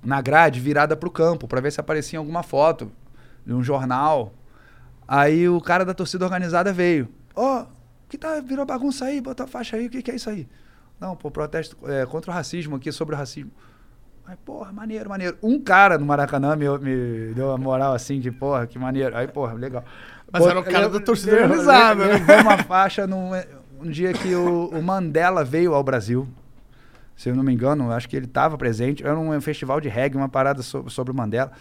na 0.01 0.21
grade, 0.21 0.61
virada 0.61 0.95
pro 0.95 1.11
campo, 1.11 1.45
para 1.45 1.59
ver 1.59 1.73
se 1.73 1.81
aparecia 1.81 2.19
alguma 2.19 2.41
foto 2.41 2.89
de 3.45 3.53
um 3.53 3.61
jornal. 3.61 4.33
Aí 5.05 5.49
o 5.49 5.59
cara 5.59 5.83
da 5.83 5.93
torcida 5.93 6.23
organizada 6.23 6.71
veio. 6.71 7.09
Ó, 7.35 7.65
que 8.07 8.17
tá, 8.17 8.39
virou 8.39 8.65
bagunça 8.65 9.03
aí, 9.03 9.19
bota 9.19 9.43
a 9.43 9.47
faixa 9.47 9.75
aí, 9.75 9.87
o 9.87 9.89
que, 9.89 10.01
que 10.01 10.11
é 10.11 10.15
isso 10.15 10.29
aí? 10.29 10.47
Não, 11.01 11.17
pô, 11.17 11.29
protesto 11.29 11.77
é, 11.83 12.05
contra 12.05 12.31
o 12.31 12.33
racismo 12.33 12.77
aqui, 12.77 12.89
sobre 12.89 13.13
o 13.13 13.17
racismo. 13.17 13.51
Aí, 14.25 14.35
porra, 14.45 14.71
maneiro, 14.71 15.09
maneiro. 15.09 15.37
Um 15.43 15.59
cara 15.59 15.97
no 15.97 16.05
Maracanã 16.05 16.55
me, 16.55 16.65
me 16.79 17.33
deu 17.33 17.47
uma 17.49 17.57
moral 17.57 17.93
assim 17.93 18.19
de, 18.19 18.31
porra, 18.31 18.65
que 18.65 18.79
maneiro. 18.79 19.15
Aí, 19.17 19.27
porra, 19.27 19.53
legal. 19.53 19.83
Mas 20.31 20.41
Pô, 20.43 20.49
era 20.49 20.59
o 20.59 20.63
cara 20.63 20.89
da 20.89 20.99
torcida 20.99 21.35
organizada, 21.43 22.03
eu- 22.05 22.07
né? 22.07 22.17
vi 22.19 22.41
uma 22.41 22.57
faixa 22.59 23.05
num, 23.05 23.31
um 23.81 23.89
dia 23.89 24.13
que 24.13 24.33
o, 24.33 24.67
o 24.69 24.81
Mandela 24.81 25.43
veio 25.43 25.73
ao 25.73 25.83
Brasil. 25.83 26.27
Se 27.15 27.29
eu 27.29 27.35
não 27.35 27.43
me 27.43 27.53
engano, 27.53 27.91
acho 27.91 28.07
que 28.09 28.15
ele 28.15 28.25
estava 28.25 28.57
presente. 28.57 29.05
Era 29.05 29.17
um 29.17 29.39
festival 29.41 29.79
de 29.81 29.89
reggae, 29.89 30.17
uma 30.17 30.29
parada 30.29 30.63
so- 30.63 30.89
sobre 30.89 31.11
o 31.11 31.15
Mandela. 31.15 31.51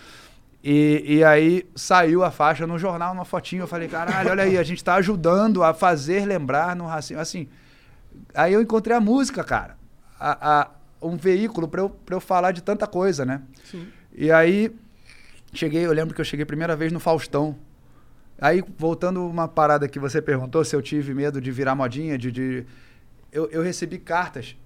E, 0.65 1.03
e 1.17 1.25
aí 1.25 1.67
saiu 1.75 2.23
a 2.25 2.31
faixa 2.31 2.65
no 2.67 2.79
jornal, 2.79 3.13
uma 3.13 3.25
fotinho. 3.25 3.65
Eu 3.65 3.67
falei, 3.67 3.89
caralho, 3.89 4.31
olha 4.31 4.45
aí, 4.45 4.57
a 4.57 4.63
gente 4.63 4.83
tá 4.83 4.95
ajudando 4.95 5.63
a 5.65 5.75
fazer 5.75 6.25
lembrar 6.25 6.77
no 6.77 6.87
racismo. 6.87 7.21
Assim, 7.21 7.49
aí 8.35 8.53
eu 8.53 8.63
encontrei 8.63 8.97
a 8.97 9.01
música, 9.01 9.43
cara. 9.43 9.77
A, 10.19 10.61
a- 10.61 10.69
um 11.03 11.17
veículo 11.17 11.67
para 11.69 11.81
eu, 11.81 11.91
pra 11.91 12.15
eu 12.17 12.21
falar 12.21 12.53
de 12.53 12.63
tanta 12.63 12.87
coisa, 12.87 13.25
né? 13.25 13.43
Sim. 13.65 13.89
E 14.15 14.31
aí, 14.31 14.75
cheguei, 15.53 15.85
eu 15.85 15.93
lembro 15.93 16.15
que 16.15 16.21
eu 16.21 16.25
cheguei 16.25 16.45
a 16.45 16.47
primeira 16.47 16.77
vez 16.77 16.93
no 16.93 17.01
Faustão. 17.01 17.57
Aí, 18.41 18.63
voltando 18.79 19.27
uma 19.27 19.47
parada 19.49 19.89
que 19.89 19.99
você 19.99 20.21
perguntou, 20.21 20.65
se 20.65 20.75
eu 20.75 20.83
tive 20.83 21.15
medo 21.15 21.41
de 21.41 21.51
virar 21.51 21.75
modinha, 21.75 22.17
de... 22.19 22.31
de- 22.33 22.67
eu, 23.31 23.49
eu 23.51 23.63
recebi 23.63 23.99
cartas. 23.99 24.57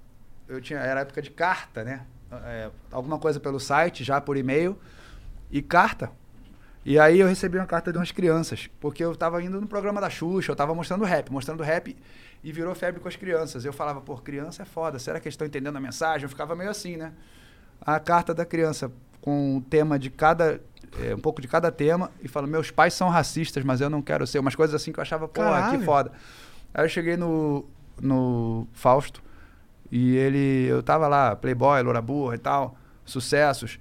Eu 0.48 0.60
tinha, 0.60 0.78
era 0.80 1.00
época 1.00 1.20
de 1.22 1.30
carta, 1.30 1.84
né? 1.84 2.02
É, 2.44 2.70
alguma 2.90 3.18
coisa 3.18 3.38
pelo 3.38 3.60
site, 3.60 4.02
já 4.02 4.20
por 4.20 4.36
e-mail. 4.36 4.76
E 5.50 5.62
carta. 5.62 6.10
E 6.84 6.98
aí 6.98 7.18
eu 7.20 7.26
recebi 7.28 7.58
uma 7.58 7.66
carta 7.66 7.92
de 7.92 7.98
umas 7.98 8.10
crianças, 8.12 8.68
porque 8.80 9.02
eu 9.04 9.14
tava 9.16 9.42
indo 9.42 9.60
no 9.60 9.66
programa 9.66 10.00
da 10.00 10.08
Xuxa, 10.08 10.52
eu 10.52 10.56
tava 10.56 10.72
mostrando 10.74 11.04
rap, 11.04 11.30
mostrando 11.32 11.62
rap 11.62 11.96
e 12.46 12.52
virou 12.52 12.76
febre 12.76 13.00
com 13.00 13.08
as 13.08 13.16
crianças. 13.16 13.64
Eu 13.64 13.72
falava, 13.72 14.00
pô, 14.00 14.16
criança 14.18 14.62
é 14.62 14.64
foda, 14.64 15.00
será 15.00 15.18
que 15.18 15.26
eles 15.26 15.32
estão 15.32 15.44
entendendo 15.44 15.74
a 15.74 15.80
mensagem? 15.80 16.26
Eu 16.26 16.28
ficava 16.28 16.54
meio 16.54 16.70
assim, 16.70 16.96
né? 16.96 17.12
A 17.80 17.98
carta 17.98 18.32
da 18.32 18.44
criança 18.44 18.92
com 19.20 19.56
o 19.56 19.60
tema 19.60 19.98
de 19.98 20.10
cada, 20.10 20.60
é, 21.02 21.12
um 21.12 21.18
pouco 21.18 21.42
de 21.42 21.48
cada 21.48 21.72
tema 21.72 22.08
e 22.22 22.28
fala, 22.28 22.46
meus 22.46 22.70
pais 22.70 22.94
são 22.94 23.08
racistas, 23.08 23.64
mas 23.64 23.80
eu 23.80 23.90
não 23.90 24.00
quero 24.00 24.24
ser. 24.28 24.38
Umas 24.38 24.54
coisas 24.54 24.80
assim 24.80 24.92
que 24.92 25.00
eu 25.00 25.02
achava, 25.02 25.26
pô, 25.26 25.40
Caralho. 25.40 25.76
que 25.76 25.84
foda. 25.84 26.12
Aí 26.72 26.84
eu 26.84 26.88
cheguei 26.88 27.16
no, 27.16 27.66
no 28.00 28.68
Fausto 28.72 29.20
e 29.90 30.14
ele, 30.14 30.68
eu 30.68 30.84
tava 30.84 31.08
lá, 31.08 31.34
Playboy, 31.34 31.82
Loura 31.82 32.00
Burra 32.00 32.36
e 32.36 32.38
tal, 32.38 32.78
sucessos. 33.04 33.80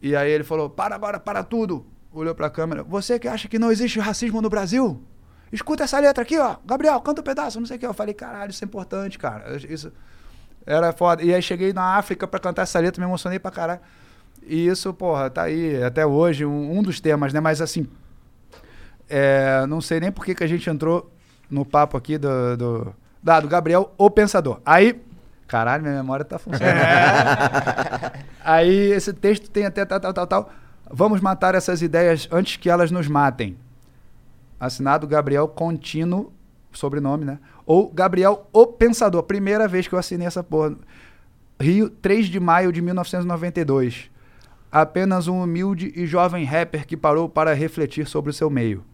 E 0.00 0.14
aí 0.14 0.30
ele 0.30 0.44
falou: 0.44 0.70
para 0.70 0.94
agora, 0.94 1.18
para 1.18 1.42
tudo. 1.42 1.84
Olhou 2.12 2.36
pra 2.36 2.48
câmera: 2.48 2.84
Você 2.84 3.18
que 3.18 3.26
acha 3.26 3.48
que 3.48 3.58
não 3.58 3.72
existe 3.72 3.98
racismo 3.98 4.40
no 4.40 4.48
Brasil? 4.48 5.02
Escuta 5.52 5.84
essa 5.84 5.98
letra 5.98 6.22
aqui, 6.22 6.38
ó. 6.38 6.56
Gabriel, 6.64 7.00
canta 7.00 7.20
um 7.20 7.24
pedaço, 7.24 7.58
não 7.60 7.66
sei 7.66 7.76
o 7.76 7.80
que. 7.80 7.86
Eu 7.86 7.94
falei, 7.94 8.14
caralho, 8.14 8.50
isso 8.50 8.64
é 8.64 8.66
importante, 8.66 9.18
cara. 9.18 9.56
Isso 9.68 9.92
era 10.66 10.92
foda. 10.92 11.22
E 11.22 11.32
aí 11.34 11.40
cheguei 11.42 11.72
na 11.72 11.96
África 11.96 12.26
pra 12.26 12.40
cantar 12.40 12.62
essa 12.62 12.78
letra, 12.80 13.00
me 13.02 13.08
emocionei 13.08 13.38
pra 13.38 13.50
caralho. 13.50 13.80
E 14.42 14.66
isso, 14.66 14.92
porra, 14.94 15.28
tá 15.30 15.42
aí 15.42 15.82
até 15.82 16.04
hoje, 16.06 16.44
um, 16.44 16.78
um 16.78 16.82
dos 16.82 17.00
temas, 17.00 17.32
né? 17.32 17.40
Mas 17.40 17.60
assim, 17.60 17.86
é, 19.08 19.64
não 19.66 19.80
sei 19.80 20.00
nem 20.00 20.10
por 20.12 20.24
que, 20.24 20.34
que 20.34 20.44
a 20.44 20.46
gente 20.46 20.68
entrou 20.68 21.10
no 21.50 21.64
papo 21.64 21.96
aqui 21.96 22.18
do, 22.18 22.56
do, 22.56 22.94
da- 23.22 23.40
do 23.40 23.48
Gabriel, 23.48 23.92
o 23.96 24.10
Pensador. 24.10 24.60
Aí, 24.64 25.00
caralho, 25.46 25.82
minha 25.84 25.94
memória 25.96 26.24
tá 26.24 26.38
funcionando. 26.38 26.76
Aí 28.44 28.92
esse 28.92 29.12
texto 29.12 29.50
tem 29.50 29.64
até 29.66 29.84
tal, 29.84 30.00
tal, 30.00 30.12
tal, 30.12 30.26
tal. 30.26 30.50
Vamos 30.90 31.20
matar 31.20 31.54
essas 31.54 31.82
ideias 31.82 32.28
antes 32.30 32.56
que 32.56 32.70
elas 32.70 32.90
nos 32.90 33.08
matem. 33.08 33.56
Assinado 34.58 35.06
Gabriel 35.06 35.48
Contino, 35.48 36.32
sobrenome, 36.72 37.24
né? 37.24 37.38
Ou 37.64 37.90
Gabriel 37.90 38.48
o 38.52 38.66
Pensador. 38.66 39.22
Primeira 39.22 39.66
vez 39.66 39.88
que 39.88 39.94
eu 39.94 39.98
assinei 39.98 40.26
essa 40.26 40.42
porra. 40.42 40.74
Rio, 41.60 41.88
3 41.88 42.26
de 42.26 42.38
maio 42.38 42.72
de 42.72 42.82
1992. 42.82 44.10
Apenas 44.70 45.26
um 45.28 45.42
humilde 45.42 45.92
e 45.96 46.06
jovem 46.06 46.44
rapper 46.44 46.86
que 46.86 46.96
parou 46.96 47.28
para 47.28 47.54
refletir 47.54 48.06
sobre 48.06 48.30
o 48.30 48.34
seu 48.34 48.50
meio. 48.50 48.84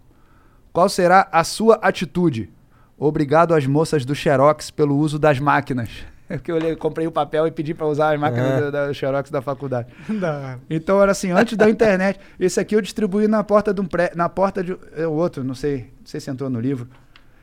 Qual 0.72 0.89
será 0.89 1.28
a 1.32 1.44
sua 1.44 1.74
atitude? 1.76 2.51
Obrigado 2.97 3.55
às 3.55 3.66
moças 3.66 4.05
do 4.05 4.14
Xerox 4.14 4.70
pelo 4.70 4.97
uso 4.97 5.18
das 5.18 5.39
máquinas. 5.39 5.90
É 6.32 6.36
porque 6.38 6.50
eu 6.52 6.76
comprei 6.76 7.06
o 7.06 7.12
papel 7.12 7.46
e 7.46 7.50
pedi 7.50 7.74
para 7.74 7.86
usar 7.86 8.14
as 8.14 8.20
máquinas 8.20 8.50
É. 8.50 8.70
da, 8.70 8.86
da 8.86 8.92
Xerox 8.92 9.30
da 9.30 9.42
faculdade. 9.42 9.88
Da 10.20 10.32
hora. 10.38 10.60
Então 10.70 11.02
era 11.02 11.12
assim, 11.12 11.30
antes 11.30 11.56
da 11.56 11.68
internet. 11.68 12.18
Esse 12.40 12.59
aqui 12.59 12.74
eu 12.74 12.80
distribuí 12.80 13.28
na 13.28 13.44
porta 13.44 13.72
de 13.74 13.80
um 13.80 13.86
prédio. 13.86 14.16
Na 14.16 14.28
porta 14.28 14.62
de. 14.64 14.76
É 14.96 15.06
o 15.06 15.12
outro, 15.12 15.44
não 15.44 15.54
sei. 15.54 15.90
Não 16.00 16.06
sei 16.06 16.20
se 16.20 16.30
entrou 16.30 16.48
no 16.48 16.59
livro. 16.60 16.88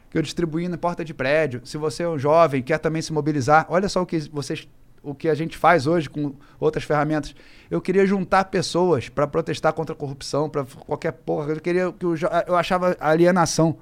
Que 0.10 0.18
eu 0.18 0.22
distribuí 0.24 0.68
na 0.68 0.78
porta 0.78 1.06
de 1.06 1.14
prédio. 1.14 1.62
Se 1.64 1.78
você 1.78 2.02
é 2.04 2.10
um 2.10 2.18
jovem, 2.18 2.64
quer 2.64 2.80
também 2.80 3.02
se 3.02 3.14
mobilizar, 3.14 3.66
olha 3.70 3.88
só 3.88 4.02
o 4.02 4.06
que 4.06 4.18
vocês. 4.32 4.68
O 5.02 5.14
que 5.16 5.30
a 5.30 5.34
gente 5.36 5.56
faz 5.58 5.88
hoje 5.88 6.10
com 6.10 6.34
outras 6.60 6.84
ferramentas. 6.84 7.34
Eu 7.72 7.80
queria 7.80 8.06
juntar 8.06 8.44
pessoas 8.46 9.08
para 9.08 9.26
protestar 9.28 9.72
contra 9.72 9.94
a 9.94 9.98
corrupção, 9.98 10.50
para 10.50 10.66
qualquer 10.86 11.12
porra. 11.14 11.52
Eu 11.54 11.62
queria 11.62 11.92
que 11.94 12.06
o 12.06 12.16
jo- 12.18 12.28
eu 12.46 12.56
achava 12.58 12.98
a 13.00 13.10
alienação 13.12 13.78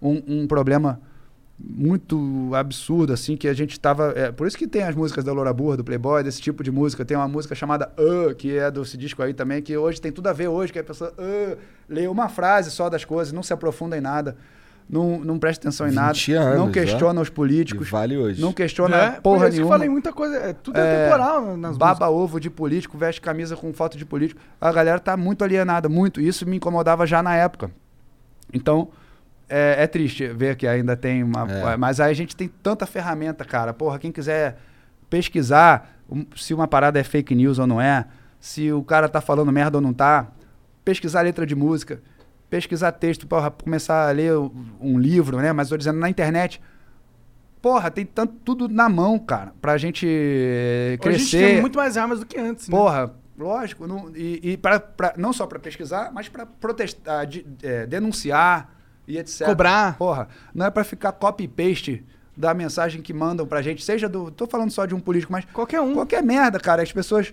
um, 0.00 0.22
um 0.42 0.46
problema 0.46 1.00
muito 1.58 2.50
absurdo, 2.54 3.12
assim, 3.12 3.36
que 3.36 3.46
a 3.46 3.52
gente 3.52 3.78
tava. 3.78 4.12
É, 4.16 4.32
por 4.32 4.46
isso 4.46 4.56
que 4.56 4.66
tem 4.66 4.82
as 4.82 4.94
músicas 4.94 5.24
da 5.24 5.32
Loura 5.32 5.52
Burra, 5.52 5.76
do 5.76 5.84
Playboy, 5.84 6.22
desse 6.22 6.40
tipo 6.40 6.62
de 6.62 6.70
música. 6.70 7.04
Tem 7.04 7.16
uma 7.16 7.28
música 7.28 7.54
chamada 7.54 7.92
Uh, 7.98 8.34
que 8.34 8.56
é 8.56 8.70
desse 8.70 8.96
disco 8.96 9.22
aí 9.22 9.32
também, 9.32 9.62
que 9.62 9.76
hoje 9.76 10.00
tem 10.00 10.10
tudo 10.10 10.28
a 10.28 10.32
ver 10.32 10.48
hoje, 10.48 10.72
que 10.72 10.78
a 10.78 10.84
pessoa 10.84 11.12
uh, 11.12 11.56
lê 11.88 12.06
uma 12.08 12.28
frase 12.28 12.70
só 12.70 12.88
das 12.88 13.04
coisas, 13.04 13.32
não 13.32 13.42
se 13.42 13.52
aprofunda 13.52 13.96
em 13.96 14.00
nada. 14.00 14.36
Não, 14.88 15.20
não 15.20 15.38
presta 15.38 15.66
atenção 15.66 15.88
em 15.88 15.92
nada. 15.92 16.12
20 16.12 16.32
anos, 16.32 16.58
não 16.58 16.70
questiona 16.70 17.20
os 17.20 17.30
políticos. 17.30 17.86
E 17.86 17.90
vale 17.90 18.16
hoje. 18.16 18.42
Não 18.42 18.52
questiona 18.52 18.96
É, 18.96 19.10
porra 19.12 19.20
por 19.20 19.22
isso 19.22 19.38
que 19.38 19.44
eu 19.44 19.50
nenhuma. 19.50 19.74
falei 19.74 19.88
muita 19.88 20.12
coisa. 20.12 20.36
É, 20.36 20.52
tudo 20.52 20.78
é, 20.78 21.04
temporal 21.04 21.56
nas 21.56 21.76
Baba 21.76 22.10
ovo 22.10 22.40
de 22.40 22.50
político, 22.50 22.98
veste 22.98 23.20
camisa 23.20 23.56
com 23.56 23.72
foto 23.72 23.96
de 23.96 24.04
político. 24.04 24.40
A 24.60 24.72
galera 24.72 24.98
tá 24.98 25.16
muito 25.16 25.44
alienada, 25.44 25.88
muito. 25.88 26.20
Isso 26.20 26.46
me 26.46 26.56
incomodava 26.56 27.06
já 27.06 27.22
na 27.22 27.34
época. 27.34 27.70
Então, 28.52 28.88
é, 29.52 29.82
é 29.84 29.86
triste 29.86 30.26
ver 30.28 30.56
que 30.56 30.66
ainda 30.66 30.96
tem 30.96 31.22
uma. 31.22 31.46
É. 31.50 31.76
Mas 31.76 32.00
aí 32.00 32.10
a 32.10 32.14
gente 32.14 32.34
tem 32.34 32.48
tanta 32.62 32.86
ferramenta, 32.86 33.44
cara. 33.44 33.72
Porra, 33.74 33.98
quem 33.98 34.10
quiser 34.10 34.58
pesquisar 35.10 35.98
um- 36.10 36.24
se 36.36 36.52
uma 36.54 36.66
parada 36.66 36.98
é 36.98 37.04
fake 37.04 37.34
news 37.34 37.58
ou 37.58 37.66
não 37.66 37.80
é, 37.80 38.06
se 38.40 38.72
o 38.72 38.82
cara 38.82 39.08
tá 39.08 39.20
falando 39.20 39.52
merda 39.52 39.78
ou 39.78 39.82
não 39.82 39.92
tá, 39.92 40.28
pesquisar 40.84 41.20
letra 41.22 41.46
de 41.46 41.54
música, 41.54 42.00
pesquisar 42.50 42.92
texto, 42.92 43.26
porra, 43.26 43.50
começar 43.50 44.08
a 44.08 44.12
ler 44.12 44.36
um- 44.36 44.98
livro, 44.98 45.38
né? 45.38 45.52
Mas 45.52 45.68
tô 45.68 45.76
dizendo 45.76 45.98
na 45.98 46.08
internet. 46.10 46.60
Porra, 47.60 47.90
tem 47.90 48.04
tanto 48.04 48.34
tudo 48.44 48.68
na 48.68 48.88
mão, 48.88 49.18
cara, 49.18 49.52
pra 49.60 49.78
gente 49.78 50.06
eh, 50.08 50.98
Hoje 51.00 51.08
a 51.08 51.12
gente 51.18 51.30
crescer. 51.30 51.46
tem 51.52 51.60
muito 51.60 51.76
mais 51.78 51.96
armas 51.96 52.18
do 52.20 52.26
que 52.26 52.36
antes. 52.38 52.68
né? 52.68 52.76
Porra, 52.76 53.14
lógico. 53.38 53.86
Não, 53.86 54.10
e 54.16 54.40
e 54.42 54.56
pra, 54.56 54.80
pra- 54.80 55.14
não 55.16 55.32
só 55.32 55.46
para 55.46 55.60
pesquisar, 55.60 56.10
mas 56.12 56.28
para 56.28 56.44
protestar, 56.44 57.24
de- 57.26 57.46
é, 57.62 57.86
denunciar 57.86 58.68
e 59.12 59.18
etc. 59.18 59.46
Cobrar. 59.46 59.96
Porra, 59.98 60.28
não 60.54 60.66
é 60.66 60.70
para 60.70 60.84
ficar 60.84 61.12
copy 61.12 61.44
e 61.44 61.48
paste 61.48 62.04
da 62.36 62.54
mensagem 62.54 63.02
que 63.02 63.12
mandam 63.12 63.46
pra 63.46 63.60
gente, 63.62 63.84
seja 63.84 64.08
do. 64.08 64.30
Tô 64.30 64.46
falando 64.46 64.70
só 64.70 64.86
de 64.86 64.94
um 64.94 65.00
político, 65.00 65.32
mas. 65.32 65.44
Qualquer 65.52 65.80
um. 65.80 65.94
Qualquer 65.94 66.22
merda, 66.22 66.58
cara. 66.58 66.82
As 66.82 66.92
pessoas. 66.92 67.32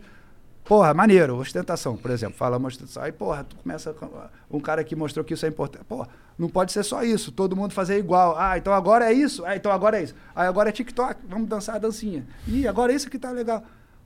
Porra, 0.66 0.94
maneiro, 0.94 1.36
ostentação, 1.38 1.98
por 1.98 2.12
exemplo. 2.12 2.36
Fala 2.38 2.58
uma 2.58 2.68
ostentação. 2.68 3.02
Aí, 3.02 3.12
porra, 3.12 3.44
tu 3.44 3.56
começa. 3.56 3.92
com- 3.94 4.10
Um 4.52 4.60
cara 4.60 4.84
que 4.84 4.96
mostrou 4.96 5.24
que 5.26 5.34
isso 5.34 5.46
é 5.46 5.50
importante. 5.50 5.84
Porra, 5.86 6.08
não 6.38 6.48
pode 6.48 6.72
ser 6.72 6.84
só 6.84 7.02
isso. 7.02 7.32
Todo 7.32 7.56
mundo 7.56 7.74
fazer 7.74 7.98
igual. 7.98 8.36
Ah, 8.38 8.58
então 8.58 8.72
agora 8.74 9.06
é 9.10 9.14
isso. 9.14 9.44
Ah, 9.46 9.56
então 9.56 9.72
agora 9.72 10.00
é 10.00 10.04
isso. 10.04 10.14
Aí 10.36 10.48
agora 10.48 10.70
é 10.70 10.72
TikTok. 10.72 11.22
Vamos 11.28 11.48
dançar 11.48 11.76
a 11.76 11.80
dancinha. 11.80 12.24
Ih, 12.48 12.68
agora 12.68 12.92
é 12.92 12.96
isso 12.96 13.10
que 13.10 13.18
tá 13.18 13.32
legal. 13.32 13.64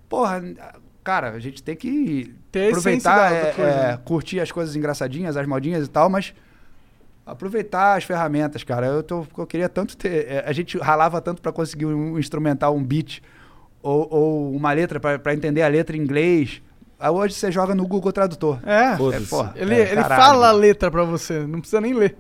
Porra, 0.08 0.42
cara, 1.04 1.32
a 1.32 1.40
gente 1.40 1.62
tem 1.62 1.76
que 1.76 2.34
Ter 2.52 2.68
aproveitar, 2.70 3.32
é, 3.34 3.52
coisa, 3.52 3.70
é, 3.72 3.88
né? 3.94 4.00
curtir 4.06 4.40
as 4.40 4.52
coisas 4.52 4.74
engraçadinhas, 4.76 5.36
as 5.36 5.48
modinhas 5.48 5.86
e 5.86 5.90
tal, 5.90 6.08
mas 6.10 6.34
aproveitar 7.26 7.98
as 7.98 8.04
ferramentas, 8.04 8.64
cara. 8.64 8.88
Eu, 8.88 9.04
tô, 9.04 9.26
eu 9.38 9.48
queria 9.48 9.70
tanto 9.70 9.96
ter. 9.98 10.28
é, 10.28 10.44
a 10.46 10.52
gente 10.52 10.78
ralava 10.78 11.22
tanto 11.22 11.42
para 11.42 11.52
conseguir 11.52 11.86
um 11.86 12.18
instrumental, 12.20 12.76
um 12.76 12.84
beat 12.84 13.22
ou, 13.82 14.08
ou 14.12 14.56
uma 14.56 14.72
letra 14.72 15.00
para 15.00 15.34
entender 15.34 15.62
a 15.62 15.68
letra 15.68 15.96
em 15.96 16.00
inglês. 16.00 16.62
Aí 17.00 17.10
hoje 17.10 17.34
você 17.34 17.52
joga 17.52 17.76
no 17.76 17.86
Google 17.86 18.14
Tradutor. 18.14 18.60
É. 18.66 18.94
é 18.94 19.20
porra, 19.30 19.54
Ele, 19.56 19.76
é, 19.76 19.92
ele 19.92 20.02
caralho. 20.02 20.22
fala 20.22 20.48
a 20.48 20.52
letra 20.52 20.90
pra 20.90 21.04
você, 21.04 21.46
não 21.46 21.60
precisa 21.60 21.82
nem 21.82 21.94
ler. 21.94 22.16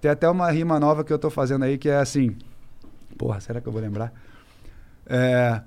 Tem 0.00 0.10
até 0.10 0.28
uma 0.28 0.50
rima 0.50 0.78
nova 0.78 1.02
que 1.04 1.12
eu 1.12 1.18
tô 1.18 1.28
fazendo 1.28 1.64
aí 1.64 1.76
que 1.76 1.88
é 1.88 1.96
assim. 1.96 2.36
Porra, 3.18 3.40
será 3.40 3.60
que 3.60 3.66
eu 3.66 3.72
vou 3.72 3.82
lembrar? 3.82 4.12
É, 5.06 5.60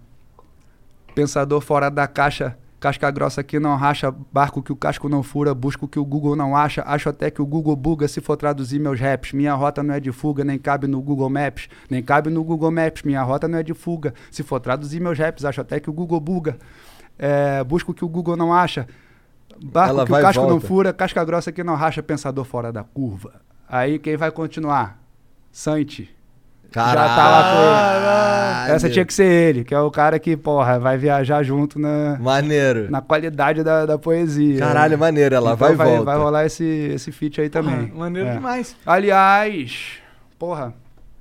pensador 1.13 1.61
fora 1.61 1.89
da 1.89 2.07
caixa, 2.07 2.57
casca 2.83 3.09
grossa 3.09 3.41
que 3.41 3.61
não 3.61 3.77
racha, 3.77 4.13
barco 4.29 4.61
que 4.61 4.73
o 4.73 4.75
casco 4.75 5.07
não 5.07 5.23
fura, 5.23 5.53
busco 5.53 5.87
que 5.87 5.97
o 5.97 6.03
Google 6.03 6.35
não 6.35 6.53
acha, 6.53 6.83
acho 6.85 7.07
até 7.07 7.31
que 7.31 7.41
o 7.41 7.45
Google 7.45 7.77
buga 7.77 8.09
se 8.09 8.19
for 8.19 8.35
traduzir 8.35 8.77
meus 8.77 8.99
raps. 8.99 9.31
Minha 9.31 9.53
rota 9.53 9.81
não 9.81 9.93
é 9.93 10.01
de 10.01 10.11
fuga, 10.11 10.43
nem 10.43 10.59
cabe 10.59 10.85
no 10.85 11.01
Google 11.01 11.29
Maps, 11.29 11.69
nem 11.89 12.03
cabe 12.03 12.29
no 12.29 12.43
Google 12.43 12.71
Maps. 12.71 13.03
Minha 13.03 13.23
rota 13.23 13.47
não 13.47 13.57
é 13.57 13.63
de 13.63 13.73
fuga, 13.73 14.13
se 14.29 14.43
for 14.43 14.59
traduzir 14.59 14.99
meus 14.99 15.17
raps, 15.17 15.45
acho 15.45 15.61
até 15.61 15.79
que 15.79 15.89
o 15.89 15.93
Google 15.93 16.19
buga. 16.19 16.57
É, 17.17 17.63
busco 17.63 17.93
que 17.93 18.03
o 18.03 18.09
Google 18.09 18.35
não 18.35 18.53
acha, 18.53 18.85
barco 19.63 19.91
Ela 19.91 20.05
que 20.05 20.11
o 20.11 20.19
casco 20.19 20.45
não 20.45 20.59
fura, 20.59 20.91
casca 20.91 21.23
grossa 21.23 21.53
que 21.53 21.63
não 21.63 21.75
racha, 21.75 22.03
pensador 22.03 22.43
fora 22.43 22.69
da 22.69 22.83
curva. 22.83 23.39
Aí 23.65 23.97
quem 23.97 24.17
vai 24.17 24.29
continuar? 24.29 25.01
Santi. 26.73 26.93
Já 26.93 27.15
tá 27.15 27.29
lá 27.29 27.43
com 27.43 27.59
ele. 27.61 28.03
Caralho. 28.05 28.73
Essa 28.73 28.89
tinha 28.89 29.05
que 29.05 29.13
ser 29.13 29.25
ele, 29.25 29.63
que 29.63 29.73
é 29.75 29.79
o 29.79 29.91
cara 29.91 30.17
que, 30.19 30.35
porra, 30.37 30.79
vai 30.79 30.97
viajar 30.97 31.43
junto 31.43 31.77
na, 31.77 32.17
Maneiro. 32.19 32.89
na 32.89 33.01
qualidade 33.01 33.61
da, 33.63 33.85
da 33.85 33.97
poesia. 33.97 34.57
Caralho, 34.59 34.97
maneiro, 34.97 35.35
ela 35.35 35.55
vai 35.55 35.73
e 35.73 35.75
vai, 35.75 35.87
volta. 35.87 36.03
vai 36.05 36.17
rolar 36.17 36.45
esse, 36.45 36.63
esse 36.63 37.11
feat 37.11 37.41
aí 37.41 37.49
também. 37.49 37.91
Maneiro 37.93 38.29
É. 38.29 38.33
demais. 38.35 38.75
Aliás, 38.85 39.97
porra, 40.39 40.73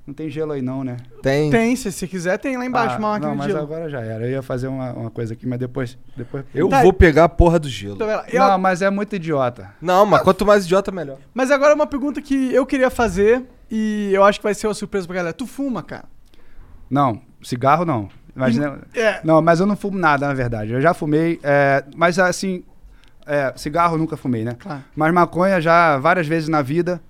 não 0.06 0.14
tem 0.14 0.28
gelo 0.30 0.52
aí 0.52 0.62
não, 0.62 0.82
né? 0.82 0.96
Tem. 1.22 1.50
Tem, 1.50 1.76
se 1.76 1.90
você 1.92 2.06
quiser, 2.08 2.38
tem 2.38 2.56
lá 2.56 2.64
embaixo 2.66 2.94
Ah, 2.96 2.98
uma 2.98 3.08
máquina 3.10 3.26
não, 3.28 3.32
de 3.34 3.38
mas 3.38 3.46
gelo. 3.48 3.60
agora 3.62 3.88
já 3.90 4.00
era. 4.00 4.24
Eu 4.24 4.30
ia 4.30 4.42
fazer 4.42 4.66
uma, 4.68 4.92
uma 4.92 5.10
coisa 5.10 5.34
aqui, 5.34 5.46
mas 5.46 5.58
depois... 5.58 5.96
depois... 6.16 6.44
Eu 6.54 6.68
Tá. 6.68 6.82
vou 6.82 6.92
pegar 6.92 7.24
a 7.24 7.28
porra 7.28 7.58
do 7.58 7.68
gelo. 7.68 7.94
Então, 7.94 8.06
vai. 8.06 8.24
Eu- 8.32 8.40
Não, 8.40 8.58
mas 8.58 8.82
é 8.82 8.90
muito 8.90 9.14
idiota. 9.16 9.70
Não, 9.80 10.04
mas 10.06 10.22
quanto 10.22 10.44
mais 10.46 10.64
idiota, 10.64 10.90
melhor. 10.90 11.18
Mas 11.34 11.50
agora 11.50 11.74
uma 11.74 11.86
pergunta 11.86 12.20
que 12.22 12.52
eu 12.54 12.64
queria 12.66 12.90
fazer 12.90 13.42
e 13.74 14.10
eu 14.12 14.22
acho 14.22 14.38
que 14.38 14.44
vai 14.44 14.52
ser 14.54 14.66
uma 14.66 14.74
surpresa 14.74 15.06
pra 15.06 15.16
galera. 15.16 15.32
Tu 15.32 15.46
fuma, 15.46 15.82
cara? 15.82 16.04
Não, 16.90 17.22
cigarro 17.42 17.84
não. 17.86 18.10
Mas, 18.34 18.56
não, 18.56 18.78
É. 18.94 19.20
não, 19.24 19.40
mas 19.42 19.60
eu 19.60 19.66
não 19.66 19.76
fumo 19.76 19.98
nada, 19.98 20.26
na 20.28 20.34
verdade. 20.34 20.72
Eu 20.72 20.80
já 20.80 20.92
fumei, 20.94 21.40
é, 21.42 21.82
mas 21.96 22.18
assim, 22.18 22.62
é, 23.26 23.52
cigarro 23.56 23.96
nunca 23.98 24.16
fumei, 24.16 24.44
né? 24.44 24.56
Claro. 24.58 24.82
Mas 24.94 25.12
maconha 25.14 25.60
já 25.60 25.96
várias 25.98 26.26
vezes 26.26 26.48
na 26.48 26.60
vida, 26.62 27.00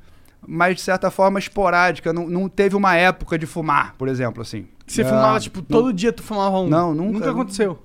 mas 0.47 0.77
de 0.77 0.83
certa 0.83 1.11
forma 1.11 1.39
esporádica. 1.39 2.13
Não, 2.13 2.29
não 2.29 2.49
teve 2.49 2.75
uma 2.77 2.95
época 2.97 3.37
de 3.39 3.47
fumar, 3.47 3.95
por 3.99 4.09
exemplo, 4.09 4.43
assim. 4.43 4.67
Você 4.87 5.03
Não, 5.03 5.11
fumava, 5.11 5.41
tipo, 5.41 5.59
não- 5.61 5.65
todo 5.67 5.93
dia 5.93 6.13
tu 6.13 6.23
fumava 6.23 6.59
um? 6.61 6.69
Não, 6.69 6.93
nunca. 6.95 7.13
Nunca 7.19 7.31
aconteceu. 7.31 7.83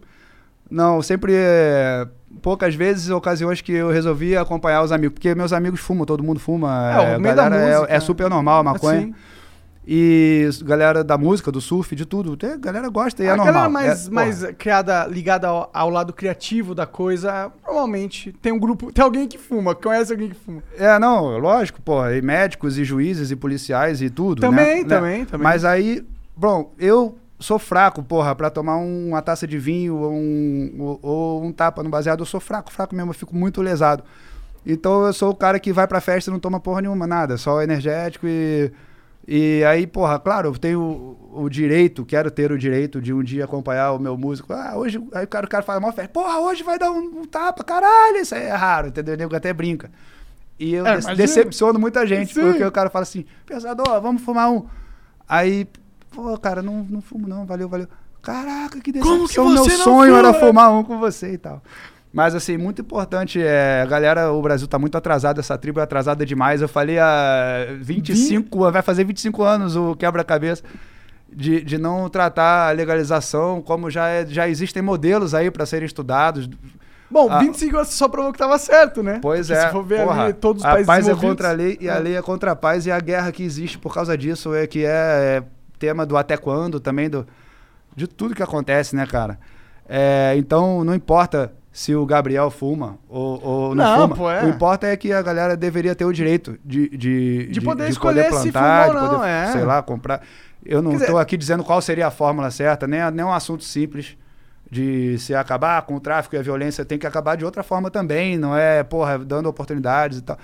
Não, 0.69 1.01
sempre 1.01 1.33
é, 1.35 2.07
poucas 2.41 2.75
vezes, 2.75 3.09
ocasiões 3.09 3.61
que 3.61 3.71
eu 3.71 3.89
resolvi 3.89 4.35
acompanhar 4.37 4.83
os 4.83 4.91
amigos, 4.91 5.13
porque 5.15 5.33
meus 5.35 5.53
amigos 5.53 5.79
fumam, 5.79 6.05
todo 6.05 6.23
mundo 6.23 6.39
fuma. 6.39 6.91
É, 6.91 7.17
o 7.17 7.25
é, 7.27 7.33
galera, 7.35 7.85
é- 7.89 7.95
é, 7.95 7.99
super 7.99 8.29
normal 8.29 8.59
a 8.59 8.63
maconha. 8.63 8.99
Assim. 8.99 9.13
E 9.89 10.49
galera 10.65 11.01
da 11.01 11.17
música, 11.17 11.49
do 11.49 11.61
surf, 11.61 11.95
de 11.95 12.05
tudo. 12.05 12.35
Tem, 12.35 12.59
galera 12.59 12.89
gosta 12.89 13.23
e 13.23 13.27
é 13.27 13.29
a 13.31 13.37
normal. 13.37 13.53
galera 13.53 13.69
mais, 13.69 14.07
É, 14.07 14.11
mais 14.11 14.39
porra. 14.41 14.53
criada, 14.53 15.05
ligada 15.07 15.47
ao, 15.47 15.69
ao 15.73 15.89
lado 15.89 16.11
criativo 16.11 16.75
da 16.75 16.85
coisa, 16.85 17.49
normalmente 17.65 18.33
tem 18.41 18.51
um 18.51 18.59
grupo, 18.59 18.91
tem 18.91 19.01
alguém 19.01 19.29
que 19.29 19.37
fuma, 19.37 19.73
conhece 19.73 20.11
alguém 20.11 20.27
que 20.27 20.35
fuma. 20.35 20.61
É, 20.77 20.99
não, 20.99 21.37
lógico, 21.37 21.81
porra. 21.81 22.13
E 22.17 22.21
médicos, 22.21 22.77
e 22.77 22.83
juízes, 22.83 23.31
e 23.31 23.35
policiais, 23.37 24.01
e 24.01 24.09
tudo. 24.09 24.41
Também, 24.41 24.83
né? 24.83 24.89
também, 24.89 25.19
Né? 25.19 25.25
também. 25.31 25.43
Mas 25.45 25.63
aí, 25.63 26.05
bom, 26.35 26.73
eu 26.77 27.17
sou 27.39 27.59
fraco, 27.59 28.01
porra, 28.03 28.33
pra 28.35 28.49
tomar 28.49 28.77
um- 28.77 29.09
uma 29.09 29.21
taça 29.21 29.45
de 29.47 29.57
vinho 29.59 29.95
ou 29.95 30.11
um, 30.11 30.75
ou, 30.79 30.99
ou 31.01 31.43
um 31.43 31.51
tapa 31.51 31.83
no 31.83 31.89
baseado. 31.89 32.19
Eu 32.21 32.25
sou 32.25 32.39
fraco, 32.39 32.71
fraco 32.71 32.95
mesmo, 32.95 33.11
eu 33.11 33.15
fico 33.15 33.35
muito 33.35 33.61
lesado. 33.61 34.03
Então 34.65 35.05
eu 35.05 35.13
sou 35.13 35.29
o 35.31 35.35
cara 35.35 35.59
que 35.59 35.71
vai 35.71 35.87
pra 35.87 36.01
festa 36.01 36.29
e 36.29 36.33
não 36.33 36.39
toma 36.39 36.59
porra 36.59 36.81
nenhuma, 36.81 37.07
nada, 37.07 37.37
só 37.37 37.61
energético 37.61 38.25
e. 38.27 38.71
E 39.29 39.61
aí, 39.65 39.85
porra, 39.85 40.17
claro, 40.17 40.47
eu 40.47 40.57
tenho 40.57 40.79
o, 40.79 41.41
o 41.43 41.49
direito, 41.49 42.05
quero 42.05 42.31
ter 42.31 42.49
o 42.49 42.57
direito 42.57 43.01
de 43.01 43.11
um 43.13 43.21
dia 43.21 43.43
acompanhar 43.43 43.91
o 43.91 43.99
meu 43.99 44.17
músico. 44.17 44.53
Ah, 44.53 44.71
hoje. 44.77 45.05
Aí 45.13 45.25
o 45.25 45.27
cara, 45.27 45.45
o 45.45 45.49
cara 45.49 45.63
faz 45.63 45.77
uma 45.79 45.91
festa. 45.91 46.09
Porra, 46.13 46.39
hoje 46.39 46.63
vai 46.63 46.79
dar 46.79 46.91
um, 46.91 47.19
um 47.21 47.25
tapa, 47.25 47.61
caralho. 47.61 48.17
Isso 48.21 48.33
aí 48.33 48.43
é 48.43 48.53
raro, 48.55 48.87
entendeu? 48.87 49.15
O 49.15 49.17
nego 49.17 49.35
até 49.35 49.51
brinca. 49.51 49.91
E 50.57 50.73
eu 50.73 50.85
É, 50.87 50.91
imagina. 50.91 51.15
decepciono 51.15 51.77
muita 51.77 52.07
gente, 52.07 52.33
Sim. 52.33 52.39
porque 52.41 52.63
o 52.63 52.71
cara 52.71 52.89
fala 52.89 53.03
assim: 53.03 53.25
Pensador, 53.45 53.99
vamos 54.01 54.21
fumar 54.21 54.49
um. 54.49 54.65
Aí, 55.27 55.67
pô, 56.23 56.37
cara, 56.37 56.61
não, 56.63 56.83
não 56.89 57.01
fumo 57.01 57.27
não, 57.27 57.45
valeu, 57.45 57.69
valeu. 57.69 57.87
Caraca, 58.21 58.79
que 58.81 58.91
Como 58.91 59.27
que 59.27 59.35
decepção. 59.37 59.49
Meu 59.49 59.63
sonho 59.69 60.15
fuma? 60.15 60.17
era 60.19 60.33
fumar 60.33 60.71
um 60.73 60.83
com 60.83 60.97
você 60.99 61.33
e 61.33 61.37
tal. 61.37 61.61
Mas, 62.11 62.33
assim, 62.33 62.57
muito 62.57 62.81
importante, 62.81 63.39
é, 63.41 63.81
a 63.83 63.85
galera, 63.85 64.31
o 64.31 64.41
Brasil 64.41 64.67
tá 64.67 64.79
muito 64.79 64.97
atrasado, 64.97 65.39
essa 65.39 65.57
tribo 65.57 65.79
é 65.79 65.83
atrasada 65.83 66.25
demais. 66.25 66.61
Eu 66.61 66.67
falei 66.67 66.97
há 66.97 67.67
25, 67.79 68.71
vai 68.71 68.81
fazer 68.81 69.03
25 69.03 69.43
anos 69.43 69.75
o 69.75 69.95
quebra-cabeça 69.95 70.63
de, 71.31 71.61
de 71.63 71.77
não 71.77 72.09
tratar 72.09 72.69
a 72.69 72.71
legalização 72.71 73.61
como 73.61 73.89
já, 73.91 74.07
é- 74.07 74.25
já 74.25 74.47
existem 74.49 74.81
modelos 74.81 75.35
aí 75.35 75.51
para 75.51 75.65
serem 75.65 75.85
estudados. 75.85 76.49
Bom, 77.11 77.27
Ah. 77.31 77.39
25 77.39 77.75
anos 77.77 77.89
só 77.89 78.07
provou 78.09 78.33
que 78.33 78.39
tava 78.39 78.57
certo, 78.57 79.01
né? 79.03 79.19
Pois 79.21 79.47
Porque 79.47 79.61
é. 79.61 79.65
Se 79.67 79.71
for 79.71 79.83
ver 79.83 80.03
porra, 80.05 80.23
ali 80.23 80.33
todos 80.33 80.61
os 80.61 80.65
a 80.67 80.71
países 80.71 80.87
paz 80.87 81.07
é 81.07 81.15
contra 81.15 81.49
a 81.49 81.51
lei 81.53 81.77
e 81.79 81.89
a 81.89 81.95
É. 81.95 81.99
lei 81.99 82.15
é 82.17 82.21
contra 82.21 82.51
a 82.51 82.55
paz 82.55 82.85
e 82.85 82.91
a 82.91 82.99
guerra 82.99 83.31
que 83.31 83.43
existe 83.43 83.77
por 83.77 83.93
causa 83.93 84.17
disso 84.17 84.53
é 84.55 84.65
que 84.67 84.83
é, 84.83 84.89
é 84.89 85.43
tema 85.77 86.05
do 86.05 86.17
até 86.17 86.37
quando 86.37 86.79
também 86.79 87.09
do 87.09 87.25
de 87.95 88.07
tudo 88.07 88.35
que 88.35 88.43
acontece, 88.43 88.95
né, 88.95 89.05
cara? 89.05 89.39
É, 89.89 90.35
então 90.37 90.83
não 90.83 90.93
importa 90.93 91.51
se 91.71 91.95
o 91.95 92.05
Gabriel 92.05 92.49
fuma 92.49 92.97
ou, 93.07 93.43
ou 93.43 93.75
não, 93.75 93.85
Não, 93.85 94.01
fuma. 94.01 94.15
pô, 94.15 94.31
é. 94.31 94.43
O 94.43 94.49
importa 94.49 94.87
é 94.87 94.97
que 94.97 95.13
a 95.13 95.21
galera 95.21 95.55
deveria 95.55 95.95
ter 95.95 96.05
o 96.05 96.11
direito 96.11 96.57
de, 96.65 96.89
de, 96.89 97.47
De 97.47 97.61
poder 97.61 97.89
escolher 97.89 98.33
se 98.33 98.51
plantar, 98.51 98.87
fuma 98.87 98.99
ou 98.99 99.05
de 99.05 99.15
poder, 99.15 99.17
não, 99.17 99.25
é. 99.25 99.51
sei 99.51 99.63
lá, 99.63 99.81
comprar. 99.81 100.21
Eu 100.65 100.81
não 100.81 100.93
estou 100.93 101.17
aqui 101.17 101.37
dizendo 101.37 101.63
qual 101.63 101.81
seria 101.81 102.07
a 102.07 102.11
fórmula 102.11 102.51
certa, 102.51 102.87
nem, 102.87 102.99
nem 103.11 103.23
um 103.23 103.31
assunto 103.31 103.63
simples 103.63 104.17
de 104.69 105.17
se 105.19 105.33
acabar 105.33 105.81
com 105.83 105.95
o 105.95 105.99
tráfico 105.99 106.35
e 106.35 106.39
a 106.39 106.41
violência 106.41 106.83
tem 106.83 106.97
que 106.97 107.07
acabar 107.07 107.37
de 107.37 107.45
outra 107.45 107.63
forma 107.63 107.89
também, 107.89 108.37
não 108.37 108.55
é, 108.55 108.83
porra, 108.83 109.17
dando 109.17 109.47
oportunidades 109.47 110.17
e 110.17 110.21
tal. 110.21 110.37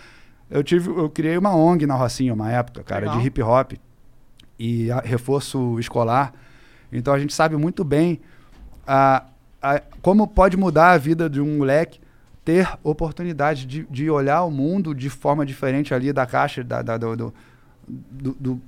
Eu 0.49 0.63
tive, 0.63 0.89
eu 0.89 1.09
criei 1.09 1.37
uma 1.37 1.55
ONG 1.55 1.85
na 1.85 1.95
Rocinha 1.95 2.33
uma 2.33 2.51
época, 2.51 2.83
cara, 2.83 3.01
Legal. 3.01 3.19
de 3.19 3.27
hip 3.27 3.41
hop 3.41 3.73
e 4.59 4.87
reforço 5.03 5.79
escolar. 5.79 6.33
Então 6.91 7.13
a 7.13 7.19
gente 7.19 7.33
sabe 7.33 7.55
muito 7.57 7.83
bem 7.83 8.19
a, 8.85 9.23
a- 9.61 9.81
como 10.01 10.27
pode 10.27 10.55
mudar 10.57 10.91
a 10.91 10.97
vida 10.97 11.29
de 11.29 11.41
um 11.41 11.57
moleque 11.57 11.99
ter 12.45 12.69
oportunidade 12.83 13.65
de, 13.65 13.83
de 13.89 14.09
olhar 14.09 14.43
o 14.43 14.51
mundo 14.51 14.93
de 14.93 15.09
forma 15.09 15.45
diferente 15.45 15.93
ali 15.93 16.11
da 16.13 16.25
caixa, 16.25 16.63
da, 16.63 16.81
da- 16.81 16.97
do, 16.97 17.33
do- 17.87 18.35
do- 18.39 18.61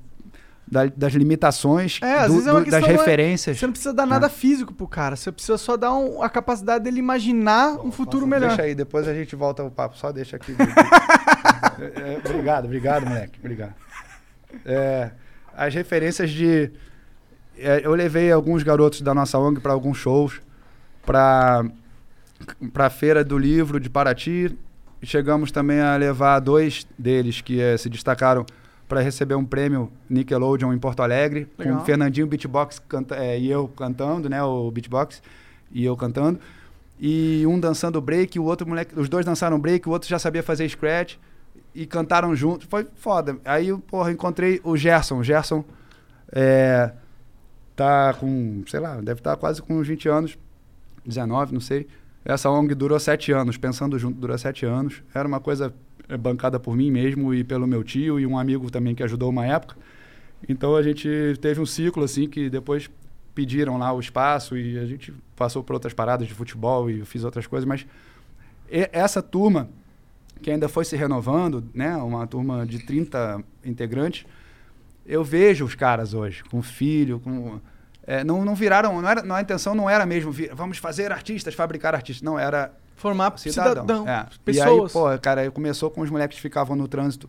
da- 0.67 0.85
das 0.87 1.13
limitações, 1.13 1.99
É, 2.01 2.25
do- 2.27 2.39
é 2.39 2.63
do- 2.63 2.71
das 2.71 2.83
é- 2.83 2.87
referências. 2.87 3.59
Você 3.59 3.65
não 3.67 3.73
precisa 3.73 3.93
dar 3.93 4.07
nada 4.07 4.27
físico 4.29 4.73
pro 4.73 4.87
cara, 4.87 5.15
você 5.15 5.31
precisa 5.31 5.57
só 5.59 5.77
dar 5.77 5.93
um- 5.93 6.23
a 6.23 6.29
capacidade 6.29 6.83
dele 6.85 6.97
imaginar 6.99 7.73
um 7.85 7.91
futuro 7.91 8.25
melhor. 8.25 8.47
Deixa 8.47 8.63
aí, 8.63 8.73
depois 8.73 9.07
a 9.07 9.13
gente 9.13 9.35
volta 9.35 9.61
ao 9.61 9.69
papo. 9.69 9.95
Só 9.97 10.11
deixa 10.11 10.35
aqui. 10.37 10.55
É, 11.77 12.13
é, 12.13 12.21
obrigado, 12.23 12.65
obrigado, 12.65 13.05
moleque. 13.05 13.37
Obrigado. 13.37 13.73
É, 14.65 15.11
as 15.57 15.73
referências 15.73 16.29
de. 16.29 16.69
é, 17.57 17.81
eu 17.83 17.93
levei 17.93 18.31
alguns 18.31 18.63
garotos 18.63 19.01
da 19.01 19.13
nossa 19.13 19.37
ONG 19.37 19.59
para 19.59 19.73
alguns 19.73 19.97
shows, 19.97 20.41
para 21.05 21.65
para 22.73 22.87
a 22.87 22.89
Feira 22.89 23.23
do 23.23 23.37
Livro 23.37 23.79
de 23.79 23.89
Paraty. 23.89 24.55
Chegamos 25.01 25.51
também 25.51 25.79
a 25.79 25.95
levar 25.95 26.39
dois 26.39 26.85
deles 26.97 27.41
que 27.41 27.61
eh, 27.61 27.77
se 27.77 27.89
destacaram 27.89 28.45
para 28.87 29.01
receber 29.01 29.35
um 29.35 29.45
prêmio 29.45 29.91
Nickelodeon 30.09 30.73
em 30.73 30.79
Porto 30.79 31.01
Alegre, 31.01 31.47
Legal. 31.57 31.75
com 31.75 31.81
o 31.81 31.85
Fernandinho 31.85 32.27
Beatbox 32.27 32.79
canta, 32.87 33.15
eh, 33.15 33.39
e 33.39 33.49
eu 33.49 33.67
cantando, 33.67 34.29
né, 34.29 34.41
o 34.43 34.69
beatbox 34.71 35.21
e 35.71 35.85
eu 35.85 35.95
cantando. 35.95 36.39
E 36.99 37.45
um 37.45 37.59
dançando 37.59 38.01
break, 38.01 38.39
o 38.39 38.43
outro 38.43 38.67
moleque, 38.67 38.97
os 38.97 39.07
dois 39.07 39.25
dançaram 39.25 39.59
break, 39.59 39.87
o 39.87 39.91
outro 39.91 40.09
já 40.09 40.17
sabia 40.17 40.41
fazer 40.41 40.67
scratch 40.69 41.17
e 41.75 41.85
cantaram 41.85 42.35
juntos. 42.35 42.65
Foi 42.69 42.87
foda. 42.95 43.37
Aí, 43.43 43.75
porra, 43.79 44.11
encontrei 44.11 44.61
o 44.63 44.77
Gerson. 44.77 45.19
O 45.19 45.23
Gerson 45.23 45.63
é, 46.31 46.91
tá 47.75 48.13
com, 48.13 48.63
sei 48.67 48.79
lá, 48.79 48.95
deve 49.01 49.19
estar 49.19 49.35
quase 49.35 49.61
com 49.61 49.77
uns 49.77 49.87
20 49.87 50.07
anos, 50.07 50.37
19, 51.05 51.53
não 51.53 51.59
sei. 51.59 51.87
Essa 52.23 52.49
ONG 52.49 52.73
durou 52.73 52.99
sete 52.99 53.31
anos, 53.31 53.57
pensando 53.57 53.99
junto, 53.99 54.19
durou 54.19 54.37
sete 54.37 54.65
anos. 54.65 55.03
Era 55.13 55.27
uma 55.27 55.39
coisa 55.39 55.73
é, 56.09 56.17
bancada 56.17 56.59
por 56.59 56.75
mim 56.75 56.89
mesmo 56.89 57.33
e 57.33 57.43
pelo 57.43 57.67
meu 57.67 57.83
tio 57.83 58.19
e 58.19 58.25
um 58.25 58.37
amigo 58.37 58.71
também 58.71 58.95
que 58.95 59.03
ajudou 59.03 59.29
uma 59.29 59.45
época. 59.45 59.75
Então 60.47 60.75
a 60.75 60.81
gente 60.81 61.07
teve 61.41 61.59
um 61.59 61.65
ciclo 61.65 62.03
assim 62.03 62.27
que 62.27 62.49
depois 62.49 62.89
pediram 63.35 63.77
lá 63.77 63.91
o 63.91 63.99
espaço 63.99 64.57
e 64.57 64.79
a 64.79 64.85
gente 64.85 65.13
passou 65.35 65.63
por 65.63 65.73
outras 65.73 65.93
paradas 65.93 66.27
de 66.27 66.33
futebol 66.33 66.89
e 66.89 66.99
eu 66.99 67.05
fiz 67.05 67.23
outras 67.23 67.45
coisas, 67.45 67.67
mas 67.67 67.85
essa 68.69 69.21
turma 69.21 69.69
que 70.45 70.51
ainda 70.51 70.69
foi 70.69 70.85
se 70.85 70.95
renovando, 70.95 71.67
né, 71.73 71.97
uma 71.97 72.27
turma 72.27 72.67
de 72.67 72.77
30 72.85 73.43
integrantes, 73.65 74.27
eu 75.03 75.23
vejo 75.23 75.65
os 75.65 75.73
caras 75.73 76.13
hoje 76.13 76.43
com 76.43 76.61
filho, 76.61 77.19
com 77.19 77.59
é, 78.05 78.23
não, 78.23 78.45
não 78.45 78.53
viraram, 78.53 79.01
não 79.01 79.09
era, 79.09 79.23
não, 79.23 79.35
a 79.35 79.41
intenção 79.41 79.73
não 79.73 79.89
era 79.89 80.05
mesmo 80.05 80.31
vir, 80.31 80.53
vamos 80.53 80.77
fazer 80.77 81.11
artistas, 81.11 81.55
fabricar 81.55 81.95
artistas, 81.95 82.21
não 82.21 82.37
era 82.37 82.71
formar 82.95 83.35
cidadão. 83.39 83.87
cidadão, 83.87 84.07
é. 84.07 84.27
pessoas. 84.45 84.93
E 84.93 84.97
aí, 84.97 85.15
pô, 85.15 85.19
cara, 85.19 85.49
começou 85.49 85.89
com 85.89 86.01
os 86.01 86.11
moleques 86.11 86.35
que 86.35 86.41
ficavam 86.43 86.75
no 86.75 86.87
trânsito, 86.87 87.27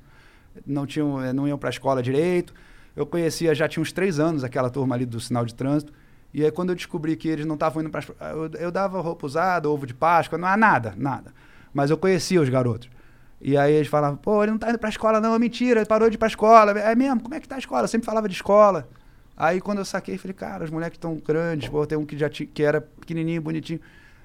não 0.66 0.84
tinham, 0.84 1.24
eh, 1.24 1.32
não 1.32 1.48
iam 1.48 1.56
para 1.56 1.70
a 1.70 1.72
escola 1.72 2.02
direito. 2.02 2.52
Eu 2.94 3.06
conhecia, 3.06 3.55
já 3.55 3.66
tinha 3.66 3.80
uns 3.80 3.93
três 3.93 4.20
anos 4.20 4.44
aquela 4.44 4.68
turma 4.68 4.94
ali 4.94 5.06
do 5.06 5.20
sinal 5.20 5.47
de 5.47 5.55
trânsito. 5.55 5.90
E 6.34 6.44
aí 6.44 6.51
quando 6.51 6.68
eu 6.68 6.74
descobri 6.74 7.16
que 7.16 7.28
eles 7.28 7.47
não 7.47 7.55
estavam 7.55 7.80
indo 7.80 7.88
para 7.88 8.05
eu, 8.32 8.51
eu 8.59 8.70
dava 8.70 9.01
roupa 9.01 9.24
usada, 9.24 9.70
ovo 9.70 9.86
de 9.86 9.94
Páscoa, 9.94 10.36
não 10.36 10.47
há 10.47 10.55
nada, 10.55 10.93
nada. 10.98 11.32
Mas 11.72 11.88
eu 11.88 11.97
conhecia 11.97 12.43
os 12.43 12.51
garotos. 12.51 12.94
E 13.40 13.56
aí 13.56 13.74
eles 13.74 13.88
falavam, 13.88 14.16
pô, 14.16 14.42
ele 14.42 14.52
não 14.52 14.58
tá 14.58 14.70
indo 14.70 14.78
pra 14.78 14.88
escola, 14.88 15.20
não, 15.20 15.34
é 15.34 15.38
mentira, 15.38 15.80
ele 15.80 15.86
parou 15.86 16.08
de 16.08 16.16
ir 16.16 16.18
pra 16.18 16.28
escola. 16.28 16.72
É 16.72 16.94
mesmo, 16.94 17.22
como 17.22 17.34
é 17.34 17.40
que 17.40 17.48
tá 17.48 17.56
a 17.56 17.58
escola? 17.58 17.84
Eu 17.84 17.88
sempre 17.88 18.06
falava 18.06 18.28
de 18.28 18.34
escola. 18.34 18.88
Aí 19.36 19.60
quando 19.60 19.78
eu 19.78 19.84
saquei, 19.84 20.16
falei, 20.16 20.34
cara, 20.34 20.64
os 20.64 20.70
moleques 20.70 20.96
estão 20.96 21.14
grandes, 21.16 21.68
pô, 21.68 21.86
tem 21.86 21.98
um 21.98 22.06
que 22.06 22.16
já 22.16 22.28
que 22.30 22.62
era 22.62 22.80
pequenininho, 22.80 23.42
bonitinho. 23.42 23.80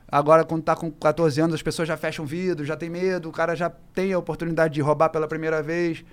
Agora, 0.07 0.43
quando 0.43 0.63
tá 0.63 0.75
com 0.75 0.91
14 0.91 1.39
anos, 1.39 1.55
as 1.55 1.61
pessoas 1.61 1.87
já 1.87 1.95
fecham 1.95 2.25
vidro, 2.25 2.65
já 2.65 2.75
tem 2.75 2.89
medo, 2.89 3.29
o 3.29 3.31
cara 3.31 3.55
já 3.55 3.69
tem 3.69 4.11
a 4.11 4.19
oportunidade 4.19 4.73
de 4.73 4.81
roubar 4.81 5.09
pela 5.09 5.27
primeira 5.27 5.63
vez. 5.63 6.03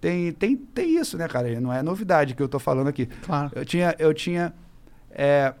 Tem, 0.00 0.32
tem, 0.32 0.56
tem 0.56 0.96
isso, 0.96 1.16
né, 1.16 1.28
cara? 1.28 1.60
Não 1.60 1.72
é 1.72 1.82
novidade 1.82 2.34
que 2.34 2.42
eu 2.42 2.48
tô 2.48 2.58
falando 2.58 2.88
aqui. 2.88 3.06
Claro. 3.22 3.52
Eu 3.54 3.64
tinha, 3.64 3.94
eu 3.98 4.12
tinha 4.12 4.52
é, 5.10 5.54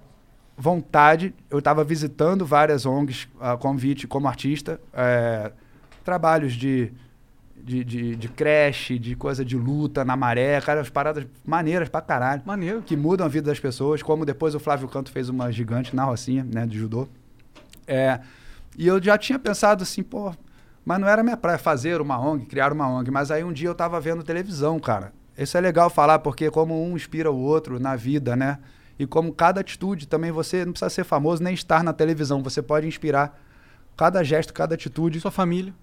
vontade, 0.56 1.32
eu 1.48 1.60
estava 1.60 1.84
visitando 1.84 2.44
várias 2.44 2.84
ONGs 2.84 3.28
a 3.40 3.56
convite 3.56 4.06
como 4.08 4.26
artista, 4.26 4.80
é, 4.92 5.52
trabalhos 6.04 6.52
de, 6.52 6.92
de, 7.56 7.82
de, 7.82 8.16
de 8.16 8.28
creche, 8.28 8.98
de 8.98 9.16
coisa 9.16 9.44
de 9.44 9.56
luta 9.56 10.04
na 10.04 10.16
maré, 10.16 10.60
cara, 10.60 10.80
as 10.80 10.90
paradas 10.90 11.26
maneiras 11.44 11.88
pra 11.88 12.00
caralho. 12.00 12.42
Maneiro. 12.44 12.82
Que 12.82 12.96
mudam 12.96 13.26
a 13.26 13.28
vida 13.28 13.50
das 13.50 13.58
pessoas, 13.58 14.02
como 14.02 14.24
depois 14.24 14.54
o 14.54 14.60
Flávio 14.60 14.86
Canto 14.88 15.10
fez 15.10 15.28
uma 15.28 15.50
gigante 15.50 15.96
na 15.96 16.04
Rocinha, 16.04 16.44
né, 16.44 16.66
de 16.66 16.78
judô. 16.78 17.08
É, 17.86 18.20
e 18.76 18.86
eu 18.86 19.02
já 19.02 19.16
tinha 19.16 19.38
pensado 19.38 19.82
assim, 19.82 20.02
pô, 20.02 20.32
mas 20.84 21.00
não 21.00 21.08
era 21.08 21.22
minha 21.22 21.36
praia 21.36 21.58
fazer 21.58 22.00
uma 22.00 22.18
ONG, 22.18 22.46
criar 22.46 22.72
uma 22.72 22.88
ONG. 22.88 23.10
Mas 23.10 23.30
aí 23.30 23.42
um 23.42 23.52
dia 23.52 23.68
eu 23.68 23.74
tava 23.74 23.98
vendo 24.00 24.22
televisão, 24.22 24.78
cara. 24.78 25.12
Isso 25.36 25.56
é 25.56 25.60
legal 25.60 25.88
falar, 25.88 26.18
porque 26.18 26.50
como 26.50 26.80
um 26.84 26.96
inspira 26.96 27.30
o 27.30 27.38
outro 27.38 27.80
na 27.80 27.96
vida, 27.96 28.36
né? 28.36 28.58
E 28.98 29.06
como 29.06 29.32
cada 29.32 29.60
atitude 29.60 30.06
também 30.06 30.30
você 30.30 30.64
não 30.64 30.72
precisa 30.72 30.90
ser 30.90 31.04
famoso 31.04 31.42
nem 31.42 31.54
estar 31.54 31.82
na 31.82 31.92
televisão, 31.92 32.42
você 32.42 32.62
pode 32.62 32.86
inspirar 32.86 33.40
cada 33.96 34.22
gesto, 34.22 34.52
cada 34.52 34.74
atitude. 34.74 35.20
Sua 35.20 35.30
família. 35.30 35.74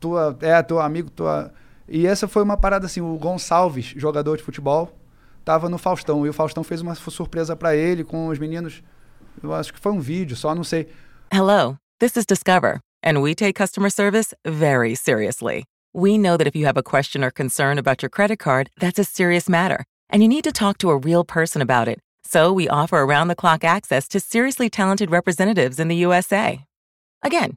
Tua, 0.00 0.36
é, 0.40 0.62
teu 0.62 0.80
amigo, 0.80 1.10
tua. 1.10 1.52
E 1.88 2.06
essa 2.06 2.28
foi 2.28 2.42
uma 2.42 2.56
parada 2.56 2.86
assim, 2.86 3.00
o 3.00 3.16
Gonçalves, 3.16 3.86
jogador 3.96 4.36
de 4.36 4.42
futebol, 4.42 4.92
tava 5.44 5.68
no 5.68 5.78
Faustão. 5.78 6.26
E 6.26 6.28
o 6.28 6.32
Faustão 6.32 6.62
fez 6.62 6.80
uma 6.80 6.94
surpresa 6.94 7.56
pra 7.56 7.74
ele 7.74 8.04
com 8.04 8.28
os 8.28 8.38
meninos. 8.38 8.82
Eu 9.42 9.54
acho 9.54 9.72
que 9.72 9.80
foi 9.80 9.92
um 9.92 10.00
vídeo, 10.00 10.36
só 10.36 10.54
não 10.54 10.64
sei. 10.64 10.88
Hello, 11.32 11.76
this 11.98 12.16
is 12.16 12.26
Discover, 12.26 12.80
and 13.02 13.20
we 13.20 13.34
take 13.34 13.54
customer 13.54 13.90
service 13.90 14.34
very 14.44 14.94
seriously. 14.94 15.64
We 15.94 16.18
know 16.18 16.36
that 16.36 16.46
if 16.46 16.54
you 16.54 16.66
have 16.66 16.78
a 16.78 16.82
question 16.82 17.24
or 17.24 17.30
concern 17.30 17.78
about 17.78 18.02
your 18.02 18.10
credit 18.10 18.38
card, 18.38 18.70
that's 18.78 18.98
a 18.98 19.04
serious 19.04 19.48
matter, 19.48 19.84
and 20.10 20.22
you 20.22 20.28
need 20.28 20.44
to 20.44 20.52
talk 20.52 20.78
to 20.78 20.90
a 20.90 20.96
real 20.96 21.24
person 21.24 21.62
about 21.62 21.88
it. 21.88 21.98
So 22.24 22.52
we 22.52 22.68
offer 22.68 22.98
around 22.98 23.28
the 23.28 23.34
clock 23.34 23.64
access 23.64 24.06
to 24.08 24.20
seriously 24.20 24.68
talented 24.68 25.10
representatives 25.10 25.80
in 25.80 25.88
the 25.88 25.96
USA. 25.96 26.64
Again, 27.22 27.56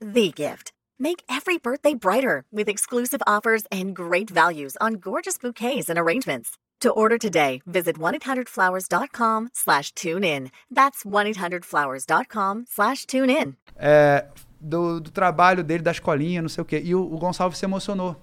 the 0.00 0.30
gift. 0.32 0.72
Make 0.98 1.22
every 1.28 1.58
birthday 1.58 1.94
brighter 1.94 2.44
with 2.52 2.68
exclusive 2.68 3.22
offers 3.26 3.64
and 3.70 3.94
great 3.94 4.30
values 4.30 4.76
on 4.80 4.94
gorgeous 4.94 5.38
bouquets 5.38 5.88
and 5.88 5.98
arrangements. 5.98 6.58
To 6.80 6.90
order 6.90 7.18
today, 7.18 7.60
visit 7.66 7.98
1-800-Flowers.com 7.98 9.50
slash 9.52 9.92
tune 9.92 10.24
in. 10.24 10.50
That's 10.70 11.04
1-800-Flowers.com 11.04 12.64
slash 12.68 13.06
tune 13.06 13.30
in. 13.30 13.56
é, 13.76 14.26
do, 14.60 15.00
do 15.00 15.10
trabalho 15.10 15.64
dele, 15.64 15.82
da 15.82 15.90
escolinha, 15.90 16.42
não 16.42 16.48
sei 16.48 16.62
o 16.62 16.64
quê. 16.64 16.80
E 16.84 16.94
o, 16.94 17.00
o 17.02 17.18
Gonçalves 17.18 17.58
se 17.58 17.64
emocionou. 17.64 18.16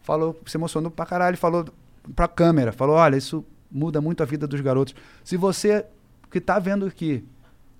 Falou, 0.00 0.38
se 0.46 0.56
emocionou 0.56 0.90
pra 0.90 1.06
caralho, 1.06 1.36
falou 1.36 1.66
pra 2.14 2.28
câmera, 2.28 2.72
falou, 2.72 2.96
olha, 2.96 3.16
isso 3.16 3.44
muda 3.70 4.00
muito 4.00 4.22
a 4.22 4.26
vida 4.26 4.46
dos 4.46 4.60
garotos. 4.60 4.94
Se 5.24 5.36
você 5.36 5.86
que 6.30 6.40
tá 6.40 6.58
vendo 6.58 6.86
aqui 6.86 7.24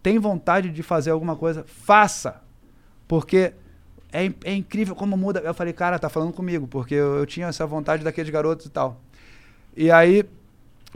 tem 0.02 0.18
vontade 0.18 0.70
de 0.70 0.82
fazer 0.82 1.10
alguma 1.10 1.36
coisa, 1.36 1.64
faça. 1.66 2.40
Porque 3.12 3.52
é, 4.10 4.32
é 4.42 4.54
incrível 4.54 4.94
como 4.94 5.18
muda. 5.18 5.40
Eu 5.40 5.52
falei, 5.52 5.74
cara, 5.74 5.98
tá 5.98 6.08
falando 6.08 6.32
comigo, 6.32 6.66
porque 6.66 6.94
eu, 6.94 7.18
eu 7.18 7.26
tinha 7.26 7.46
essa 7.46 7.66
vontade 7.66 8.02
daqueles 8.02 8.30
garotos 8.30 8.64
e 8.64 8.70
tal. 8.70 9.02
E 9.76 9.90
aí, 9.90 10.24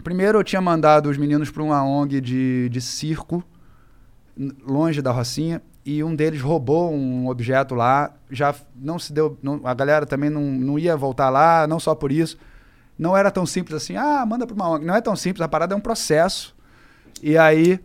primeiro 0.03 0.39
eu 0.39 0.43
tinha 0.43 0.63
mandado 0.63 1.11
os 1.11 1.19
meninos 1.19 1.51
para 1.51 1.63
uma 1.63 1.85
ONG 1.85 2.23
de, 2.23 2.71
de 2.71 2.81
circo, 2.81 3.45
longe 4.67 5.03
da 5.03 5.11
Rocinha, 5.13 5.61
e 5.85 6.03
um 6.03 6.17
deles 6.17 6.41
roubou 6.41 6.91
um 6.91 7.29
objeto 7.29 7.75
lá, 7.75 8.15
já 8.31 8.55
não 8.75 8.99
se 8.99 9.13
deu, 9.13 9.37
não- 9.43 9.61
a 9.65 9.75
galera 9.75 10.07
também 10.07 10.31
não, 10.31 10.41
não 10.41 10.79
ia 10.79 10.97
voltar 10.97 11.29
lá, 11.29 11.67
não 11.67 11.79
só 11.79 11.95
por 11.95 12.11
isso. 12.11 12.39
Não 12.99 13.15
era 13.15 13.31
tão 13.31 13.45
simples 13.45 13.77
assim, 13.77 13.95
ah, 13.95 14.25
manda 14.25 14.47
para 14.47 14.55
uma 14.55 14.71
ONG. 14.71 14.87
Não 14.87 14.97
é 14.97 15.03
tão 15.03 15.15
simples, 15.15 15.43
a 15.43 15.49
parada 15.49 15.75
é 15.75 15.77
um 15.77 15.81
processo. 15.83 16.57
E 17.23 17.37
aí, 17.37 17.79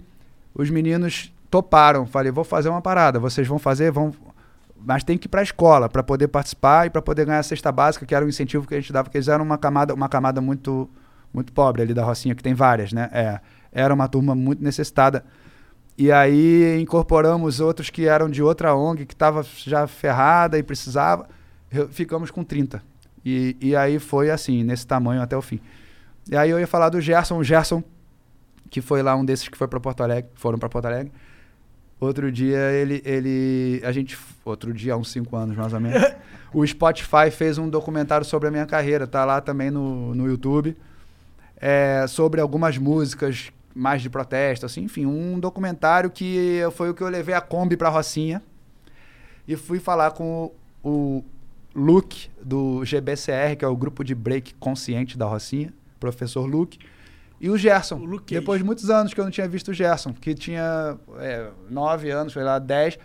os 0.56 0.70
meninos 0.70 1.34
toparam. 1.52 2.08
Falei, 2.08 2.32
vou 2.32 2.44
fazer 2.44 2.70
uma 2.70 2.82
parada, 2.82 3.20
vocês 3.20 3.48
vão 3.48 3.60
fazer, 3.60 3.92
vão. 3.92 4.12
Mas 4.84 5.04
tem 5.04 5.18
que 5.18 5.28
ir 5.28 5.30
para 5.30 5.42
a 5.42 5.44
escola 5.44 5.88
para 5.88 6.02
poder 6.02 6.30
participar 6.30 6.88
e 6.88 6.90
para 6.90 7.02
poder 7.02 7.26
ganhar 7.26 7.40
a 7.40 7.44
cesta 7.44 7.72
básica, 7.72 8.06
que 8.06 8.16
era 8.16 8.26
o 8.26 8.30
incentivo 8.30 8.68
que 8.68 8.74
a 8.74 8.80
gente 8.80 8.92
dava, 8.92 9.04
porque 9.04 9.18
eles 9.18 9.28
eram 9.28 9.46
uma 9.46 9.58
camada, 9.58 9.94
uma 9.94 10.10
camada 10.10 10.42
muito, 10.42 10.90
muito 11.32 11.54
pobre 11.54 11.84
ali 11.84 11.94
da 11.94 12.04
Rocinha, 12.04 12.34
que 12.34 12.42
tem 12.42 12.56
várias, 12.56 12.92
né? 12.92 13.08
É, 13.12 13.40
era 13.72 13.94
uma 13.94 14.08
turma 14.08 14.34
muito 14.34 14.64
necessitada. 14.64 15.24
E 15.98 16.12
aí 16.12 16.82
incorporamos 16.82 17.60
outros 17.60 17.92
que 17.92 18.08
eram 18.08 18.28
de 18.28 18.42
outra 18.42 18.74
ONG, 18.74 19.06
que 19.06 19.14
estava 19.14 19.44
já 19.44 19.86
ferrada 19.86 20.58
e 20.58 20.64
precisava. 20.64 21.28
Ficamos 21.92 22.32
com 22.32 22.44
30. 22.44 22.82
E, 23.24 23.56
e 23.62 23.76
aí 23.76 24.00
foi 24.00 24.32
assim, 24.32 24.64
nesse 24.64 24.88
tamanho 24.88 25.22
até 25.22 25.38
o 25.38 25.42
fim. 25.44 25.60
E 26.30 26.36
aí 26.36 26.50
eu 26.50 26.60
ia 26.60 26.66
falar 26.66 26.90
do 26.90 27.00
Gerson. 27.00 27.38
O 27.38 27.44
Gerson, 27.44 27.84
que 28.70 28.82
foi 28.82 29.04
lá 29.04 29.16
um 29.16 29.24
desses 29.24 29.48
que 29.48 29.58
foi 29.58 29.68
para 29.68 29.80
Porto 29.80 30.02
Alegre, 30.02 30.32
foram 30.34 30.58
para 30.58 30.70
Porto 30.70 30.86
Alegre. 30.86 31.12
Outro 32.02 32.32
dia 32.32 32.58
ele, 32.72 33.00
ele. 33.06 33.80
A 33.86 33.92
gente. 33.92 34.18
Outro 34.44 34.74
dia, 34.74 34.94
há 34.94 34.98
uns 34.98 35.12
cinco 35.12 35.38
anos 35.38 35.56
mais 35.56 35.72
ou 35.72 35.80
menos. 35.80 36.02
o 36.52 36.66
Spotify 36.66 37.30
fez 37.32 37.60
um 37.60 37.70
documentário 37.70 38.26
sobre 38.26 38.48
a 38.48 38.52
minha 38.52 38.66
carreira. 38.66 39.06
Tá 39.06 39.24
lá 39.24 39.40
também 39.40 39.70
no, 39.70 40.16
no 40.16 40.26
YouTube. 40.26 40.76
É, 41.56 42.06
sobre 42.08 42.42
algumas 42.42 42.76
músicas 42.80 43.52
mais 43.76 44.02
de 44.02 44.10
protesto, 44.10 44.66
assim, 44.66 44.82
enfim, 44.82 45.06
um 45.06 45.40
documentário 45.40 46.10
que 46.10 46.60
foi 46.74 46.90
o 46.90 46.94
que 46.94 47.02
eu 47.04 47.08
levei 47.08 47.36
a 47.36 47.40
Kombi 47.40 47.78
pra 47.78 47.88
Rocinha 47.88 48.42
e 49.48 49.56
fui 49.56 49.80
falar 49.80 50.12
com 50.12 50.52
o, 50.84 50.90
o 50.90 51.24
Luke 51.74 52.30
do 52.44 52.84
GBCR, 52.84 53.56
que 53.58 53.64
é 53.64 53.68
o 53.68 53.76
grupo 53.76 54.04
de 54.04 54.16
break 54.16 54.56
consciente 54.56 55.18
da 55.18 55.26
Rocinha, 55.26 55.72
professor 56.00 56.46
Luke, 56.46 56.80
e 57.42 57.50
o 57.50 57.58
Gerson. 57.58 58.00
Depois 58.28 58.60
de 58.60 58.64
muitos 58.64 58.90
anos 58.92 59.16
que 59.16 59.20
eu 59.20 59.24
não 59.24 59.32
tinha 59.32 59.48
visto 59.48 59.70
o 59.70 59.74
Gerson, 59.74 60.14
que 60.14 60.36
tinha 60.36 60.96
é, 61.18 61.50
nove 61.72 62.12
anos, 62.12 62.34
foi 62.34 62.44
lá, 62.44 62.60
dez, 62.60 63.00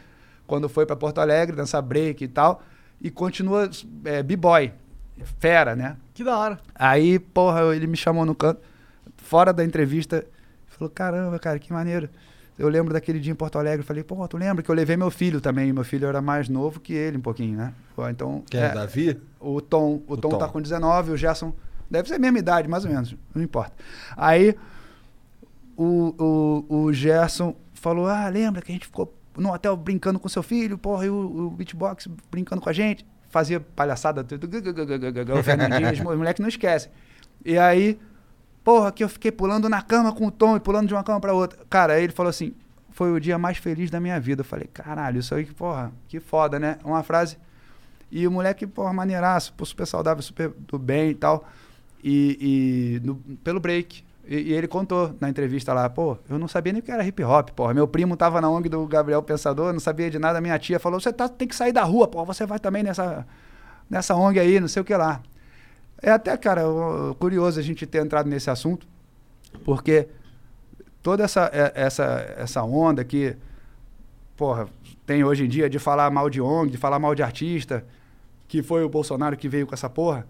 quando 0.46 0.68
foi 0.68 0.84
para 0.84 0.94
Porto 0.94 1.22
Alegre, 1.22 1.56
dançar 1.56 1.80
break 1.80 2.22
e 2.22 2.28
tal, 2.28 2.62
e 3.00 3.10
continua 3.10 3.70
é, 4.04 4.22
b-boy, 4.22 4.72
fera, 5.38 5.74
né? 5.74 5.96
Que 6.12 6.22
da 6.22 6.36
hora. 6.36 6.60
Aí, 6.74 7.18
porra, 7.18 7.74
ele 7.74 7.86
me 7.86 7.96
chamou 7.96 8.26
no 8.26 8.34
canto, 8.34 8.60
fora 9.16 9.54
da 9.54 9.64
entrevista, 9.64 10.22
falou, 10.66 10.90
caramba, 10.90 11.38
cara, 11.38 11.58
que 11.58 11.72
maneiro. 11.72 12.06
Eu 12.58 12.68
lembro 12.68 12.92
daquele 12.92 13.18
dia 13.18 13.32
em 13.32 13.36
Porto 13.36 13.58
Alegre, 13.58 13.84
falei, 13.84 14.02
pô, 14.02 14.26
tu 14.28 14.36
lembra 14.36 14.62
que 14.62 14.70
eu 14.70 14.74
levei 14.74 14.98
meu 14.98 15.10
filho 15.10 15.40
também, 15.40 15.72
meu 15.72 15.84
filho 15.84 16.06
era 16.06 16.20
mais 16.20 16.48
novo 16.48 16.78
que 16.78 16.92
ele 16.92 17.16
um 17.16 17.22
pouquinho, 17.22 17.56
né? 17.56 17.72
Então... 18.10 18.42
Quem 18.50 18.60
é, 18.60 18.68
Davi? 18.72 19.18
O 19.40 19.62
Tom, 19.62 20.02
o, 20.06 20.16
Tom, 20.16 20.28
Tom. 20.30 20.38
tá 20.38 20.48
com 20.48 20.60
19, 20.60 21.12
o 21.12 21.16
Gerson 21.16 21.54
deve 21.90 22.08
ser 22.08 22.14
a 22.14 22.18
mesma 22.18 22.38
idade, 22.38 22.68
mais 22.68 22.84
ou 22.84 22.90
menos, 22.90 23.14
não 23.34 23.42
importa. 23.42 23.72
Aí, 24.16 24.56
o, 25.76 26.64
o, 26.68 26.76
o 26.84 26.92
Gerson 26.92 27.54
falou, 27.74 28.06
ah, 28.06 28.28
lembra 28.28 28.62
que 28.62 28.72
a 28.72 28.74
gente 28.74 28.86
ficou 28.86 29.14
no 29.36 29.52
hotel 29.52 29.76
brincando 29.76 30.18
com 30.18 30.28
seu 30.28 30.42
filho, 30.42 30.78
porra, 30.78 31.06
e 31.06 31.10
o, 31.10 31.46
o 31.46 31.50
beatbox 31.50 32.08
brincando 32.30 32.62
com 32.62 32.68
a 32.68 32.72
gente, 32.72 33.04
fazia 33.28 33.60
palhaçada, 33.60 34.24
tudo, 34.24 34.46
o 35.38 35.42
Fernandinho, 35.42 35.92
os 35.92 36.00
mo- 36.00 36.16
moleques 36.16 36.40
não 36.40 36.48
esquecem. 36.48 36.90
E 37.44 37.58
aí, 37.58 37.98
porra, 38.64 38.90
que 38.90 39.04
eu 39.04 39.08
fiquei 39.08 39.30
pulando 39.30 39.68
na 39.68 39.82
cama 39.82 40.12
com 40.12 40.26
o 40.26 40.30
Tom 40.30 40.56
e 40.56 40.60
pulando 40.60 40.88
de 40.88 40.94
uma 40.94 41.04
cama 41.04 41.20
pra 41.20 41.34
outra. 41.34 41.58
Cara, 41.68 41.92
aí 41.94 42.04
ele 42.04 42.12
falou 42.12 42.30
assim, 42.30 42.54
foi 42.90 43.12
o 43.12 43.20
dia 43.20 43.36
mais 43.36 43.58
feliz 43.58 43.90
da 43.90 44.00
minha 44.00 44.18
vida. 44.18 44.40
Eu 44.40 44.44
falei, 44.44 44.66
caralho, 44.72 45.20
isso 45.20 45.34
aí, 45.34 45.44
porra, 45.44 45.92
que 46.08 46.18
foda, 46.18 46.58
né? 46.58 46.78
Uma 46.82 47.02
frase. 47.02 47.36
E 48.10 48.26
o 48.26 48.30
moleque, 48.30 48.66
porra, 48.66 48.92
maneiraço, 48.92 49.52
super 49.64 49.86
saudável, 49.86 50.22
super 50.22 50.48
do 50.48 50.78
bem 50.78 51.10
e 51.10 51.14
tal. 51.14 51.46
E, 52.08 53.00
e 53.02 53.06
no- 53.06 53.16
pelo 53.42 53.58
break. 53.58 54.04
E, 54.28 54.36
e 54.36 54.52
ele 54.52 54.68
contou 54.68 55.12
na 55.20 55.28
entrevista 55.28 55.72
lá, 55.72 55.88
pô, 55.90 56.16
eu 56.30 56.38
não 56.38 56.46
sabia 56.46 56.72
nem 56.72 56.80
o 56.80 56.82
que 56.84 56.90
era 56.92 57.04
hip 57.04 57.22
hop, 57.24 57.50
porra. 57.50 57.74
Meu 57.74 57.88
primo 57.88 58.16
tava 58.16 58.40
na 58.40 58.48
ONG 58.48 58.68
do 58.68 58.86
Gabriel 58.86 59.22
Pensador, 59.22 59.72
não 59.72 59.80
sabia 59.80 60.08
de 60.10 60.18
nada. 60.18 60.40
Minha 60.40 60.56
tia 60.58 60.78
falou, 60.78 61.00
você 61.00 61.12
tá, 61.12 61.28
tem 61.28 61.48
que 61.48 61.56
sair 61.56 61.72
da 61.72 61.82
rua, 61.82 62.06
porra, 62.06 62.24
você 62.26 62.46
vai 62.46 62.58
também 62.60 62.82
nessa, 62.84 63.26
nessa 63.90 64.14
ONG 64.14 64.38
aí, 64.38 64.60
não 64.60 64.68
sei 64.68 64.82
o 64.82 64.84
que 64.84 64.94
lá. 64.94 65.20
É 66.00 66.10
até, 66.12 66.36
cara, 66.36 66.62
curioso 67.18 67.58
a 67.58 67.62
gente 67.62 67.86
ter 67.86 68.04
entrado 68.04 68.28
nesse 68.28 68.50
assunto, 68.50 68.86
porque 69.64 70.08
toda 71.02 71.24
essa, 71.24 71.50
é- 71.52 71.72
essa, 71.74 72.34
essa 72.36 72.62
onda 72.62 73.02
que, 73.04 73.34
porra, 74.36 74.68
tem 75.06 75.24
hoje 75.24 75.44
em 75.44 75.48
dia 75.48 75.68
de 75.70 75.78
falar 75.78 76.10
mal 76.10 76.28
de 76.30 76.40
ONG, 76.40 76.70
de 76.70 76.76
falar 76.78 76.98
mal 76.98 77.14
de 77.14 77.22
artista, 77.22 77.84
que 78.46 78.62
foi 78.62 78.84
o 78.84 78.88
Bolsonaro 78.88 79.36
que 79.36 79.48
veio 79.48 79.66
com 79.66 79.74
essa 79.74 79.88
porra, 79.88 80.26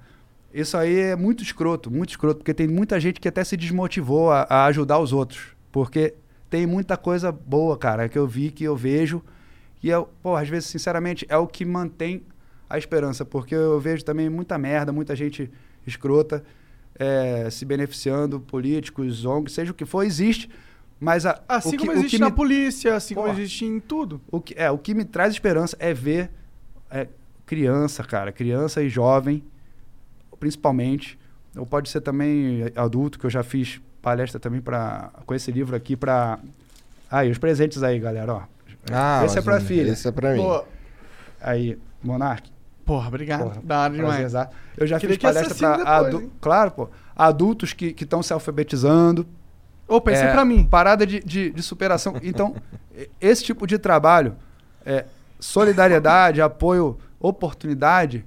isso 0.60 0.76
aí 0.76 0.97
é 0.99 1.17
muito 1.17 1.43
escroto, 1.43 1.91
muito 1.91 2.10
escroto, 2.10 2.39
porque 2.39 2.55
tem 2.55 2.67
muita 2.68 2.99
gente 3.01 3.20
que 3.20 3.28
até 3.28 3.43
se 3.44 3.57
desmotivou 3.57 4.31
a, 4.31 4.47
a 4.49 4.65
ajudar 4.67 4.99
os 4.99 5.12
outros, 5.12 5.49
porque 5.70 6.15
tem 6.49 6.67
muita 6.67 6.97
coisa 6.97 7.31
boa, 7.31 7.76
cara, 7.76 8.09
que 8.09 8.18
eu 8.18 8.26
vi, 8.26 8.51
que 8.51 8.65
eu 8.65 8.76
vejo, 8.76 9.23
e 9.83 9.91
eu, 9.91 10.09
pô, 10.23 10.35
às 10.36 10.49
vezes, 10.49 10.68
sinceramente, 10.68 11.26
é 11.28 11.36
o 11.36 11.47
que 11.47 11.65
mantém 11.65 12.23
a 12.68 12.78
esperança, 12.78 13.25
porque 13.25 13.55
eu 13.55 13.78
vejo 13.78 14.05
também 14.05 14.28
muita 14.28 14.57
merda, 14.59 14.93
muita 14.93 15.15
gente 15.15 15.51
escrota 15.86 16.43
eh, 16.99 17.49
se 17.51 17.65
beneficiando, 17.65 18.41
políticos, 18.41 19.25
ONG, 19.25 19.51
seja 19.51 19.70
o 19.73 19.75
que 19.75 19.85
for, 19.85 20.02
existe, 20.05 20.49
mas 20.99 21.26
a, 21.26 21.41
Assim 21.47 21.68
o 21.68 21.73
que, 21.73 21.78
como 21.78 21.91
o 21.93 21.94
existe 21.94 22.17
que 22.17 22.18
na 22.18 22.31
me- 22.31 22.35
polícia, 22.36 22.94
assim 22.97 23.15
como 23.15 23.26
Porra. 23.26 23.39
existe 23.39 23.65
em 23.67 23.78
tudo. 23.78 24.20
o 24.31 24.41
que, 24.41 24.55
é, 24.57 24.70
o 24.70 24.78
que 24.78 24.94
me 24.94 25.05
traz 25.05 25.33
esperança 25.35 25.76
é 25.78 25.93
ver 25.93 26.31
é, 26.91 27.07
criança, 27.44 28.02
cara, 28.02 28.33
criança 28.33 28.83
e 28.83 28.89
jovem, 28.89 29.44
principalmente, 30.39 31.18
ou 31.56 31.66
pode 31.66 31.89
ser 31.89 32.00
também 32.00 32.65
adulto, 32.76 33.18
que 33.18 33.26
eu 33.26 33.31
já 33.31 33.42
fiz 33.42 33.81
palestra 34.02 34.39
também 34.39 34.60
para 34.60 35.10
com 35.24 35.34
esse 35.34 35.50
livro 35.50 35.74
aqui 35.74 35.97
para 35.97 36.39
aí 37.10 37.31
os 37.31 37.39
presentes 37.39 37.82
aí, 37.82 37.98
galera, 37.98 38.34
ó. 38.34 38.42
Ah, 38.92 39.23
esse 39.24 39.39
é 39.39 39.42
um- 39.56 39.60
filha. 39.60 39.90
esse 39.90 40.06
é 40.06 40.12
pra 40.12 40.32
mim. 40.32 40.42
Pô, 40.42 40.65
Aí, 41.40 41.78
Monark. 42.02 42.50
Porra, 42.84 43.08
obrigado. 43.08 43.60
Da 43.62 43.82
hora 43.82 43.92
demais. 43.92 44.32
Eu 44.76 44.86
já 44.86 44.98
Queria 44.98 45.16
fiz 45.16 45.23
palestra 45.23 45.55
para 45.55 46.12
claro, 46.40 46.70
pô, 46.70 46.89
adultos 47.16 47.73
que 47.73 47.94
estão 47.98 48.23
se 48.23 48.32
alfabetizando. 48.32 49.26
Opa, 49.89 50.12
esse 50.12 50.23
é 50.23 50.26
É, 50.26 50.32
pra 50.32 50.44
mim. 50.44 50.65
Parada 50.65 51.05
de, 51.06 51.20
de, 51.20 51.50
de 51.50 51.62
superação. 51.62 52.15
Então, 52.23 52.55
esse 53.20 53.42
tipo 53.44 53.66
de 53.66 53.76
trabalho, 53.78 54.36
é, 54.84 55.05
solidariedade, 55.40 56.40
apoio, 56.42 56.97
oportunidade, 57.18 58.24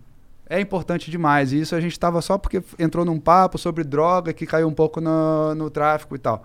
é 0.49 0.59
importante 0.59 1.09
demais. 1.11 1.53
E 1.53 1.59
isso 1.61 1.75
a 1.75 1.79
gente 1.79 1.91
estava 1.93 2.21
só 2.21 2.37
porque 2.37 2.61
entrou 2.77 3.05
num 3.05 3.19
papo 3.19 3.57
sobre 3.57 3.83
droga 3.83 4.33
que 4.33 4.45
caiu 4.45 4.67
um 4.67 4.73
pouco 4.73 4.99
no, 4.99 5.53
no 5.55 5.69
tráfico 5.69 6.15
e 6.15 6.19
tal. 6.19 6.43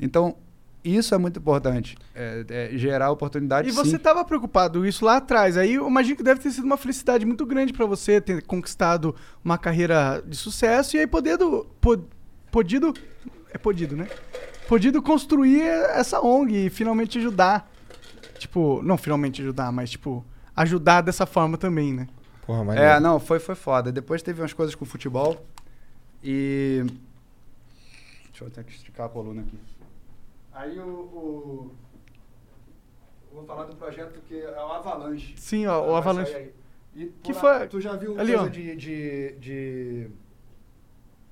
Então, 0.00 0.36
isso 0.82 1.14
é 1.14 1.18
muito 1.18 1.38
importante. 1.38 1.96
é- 2.14 2.44
é 2.48 2.70
gerar 2.78 3.10
oportunidade. 3.10 3.68
E 3.68 3.72
você 3.72 3.96
estava 3.96 4.24
preocupado 4.24 4.86
isso 4.86 5.04
lá 5.04 5.16
atrás. 5.16 5.56
Aí 5.58 5.74
eu 5.74 5.86
imagino 5.86 6.16
que 6.16 6.22
deve 6.22 6.40
ter 6.40 6.50
sido 6.50 6.64
uma 6.64 6.76
felicidade 6.78 7.26
muito 7.26 7.44
grande 7.44 7.72
pra 7.72 7.84
você 7.84 8.20
ter 8.20 8.42
conquistado 8.46 9.14
uma 9.44 9.58
carreira 9.58 10.22
de 10.26 10.36
sucesso 10.36 10.96
e 10.96 11.00
aí 11.00 11.06
podendo, 11.06 11.66
po- 11.80 12.02
podido, 12.50 12.94
é 13.52 13.58
podido, 13.58 13.94
né? 13.96 14.08
Podido 14.68 15.02
construir 15.02 15.60
essa 15.62 16.20
ONG 16.24 16.66
e 16.66 16.70
finalmente 16.70 17.18
ajudar 17.18 17.68
Tipo, 18.38 18.80
não 18.82 18.96
finalmente 18.96 19.42
ajudar, 19.42 19.70
mas 19.70 19.90
tipo, 19.90 20.24
ajudar 20.56 21.02
dessa 21.02 21.26
forma 21.26 21.58
também, 21.58 21.92
né? 21.92 22.06
Porra, 22.50 22.64
mas 22.64 22.80
É, 22.80 22.98
não, 22.98 23.20
foi, 23.20 23.38
foi 23.38 23.54
foda. 23.54 23.92
Depois 23.92 24.22
teve 24.22 24.42
umas 24.42 24.52
coisas 24.52 24.74
com 24.74 24.84
o 24.84 24.88
futebol 24.88 25.36
e. 26.20 26.84
Deixa 28.30 28.44
eu 28.44 28.50
ter 28.50 28.64
que 28.64 28.72
esticar 28.72 29.06
a 29.06 29.08
coluna 29.08 29.42
aqui. 29.42 29.56
Aí 30.52 30.76
o. 30.80 30.82
o- 30.82 31.70
eu 33.30 33.36
Vou 33.36 33.44
falar 33.44 33.66
do 33.66 33.76
projeto 33.76 34.20
que 34.26 34.36
é 34.40 34.50
o 34.50 34.72
Avalanche. 34.72 35.34
Sim, 35.36 35.66
ó, 35.66 35.80
o 35.92 35.94
Avalanche. 35.94 36.50
E 36.92 37.06
Que 37.22 37.32
lá- 37.32 37.38
foi- 37.40 37.68
Tu 37.68 37.80
já 37.80 37.94
viu 37.94 38.18
ali, 38.18 38.32
coisa 38.34 38.50
de, 38.50 38.74
de, 38.74 39.32
de- 39.38 40.10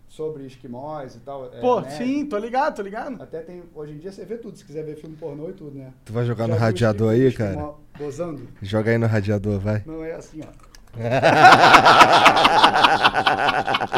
Sobre 0.08 0.46
esquimós 0.46 1.16
e 1.16 1.18
tal? 1.18 1.52
é, 1.52 1.60
Pô, 1.60 1.80
neve? 1.80 1.96
sim, 1.96 2.26
tô 2.26 2.38
ligado, 2.38 2.76
tô 2.76 2.82
ligado. 2.82 3.20
Até 3.20 3.40
tem. 3.40 3.64
Hoje 3.74 3.92
em 3.94 3.98
dia 3.98 4.12
você 4.12 4.24
vê 4.24 4.36
tudo, 4.36 4.56
se 4.56 4.64
quiser 4.64 4.84
ver 4.84 4.94
filme 4.94 5.16
pornô 5.16 5.50
e 5.50 5.52
tudo, 5.52 5.76
né? 5.76 5.92
Tu 6.04 6.12
vai 6.12 6.24
jogar 6.24 6.46
Já 6.46 6.54
no 6.54 6.60
radiador 6.60 7.10
aí, 7.10 7.32
cara? 7.32 7.74
Gozando? 7.98 8.46
Joga 8.62 8.92
aí 8.92 8.98
no 8.98 9.06
radiador, 9.08 9.58
vai. 9.58 9.82
Não 9.84 10.04
é 10.04 10.12
assim, 10.12 10.40
ó. 10.42 10.67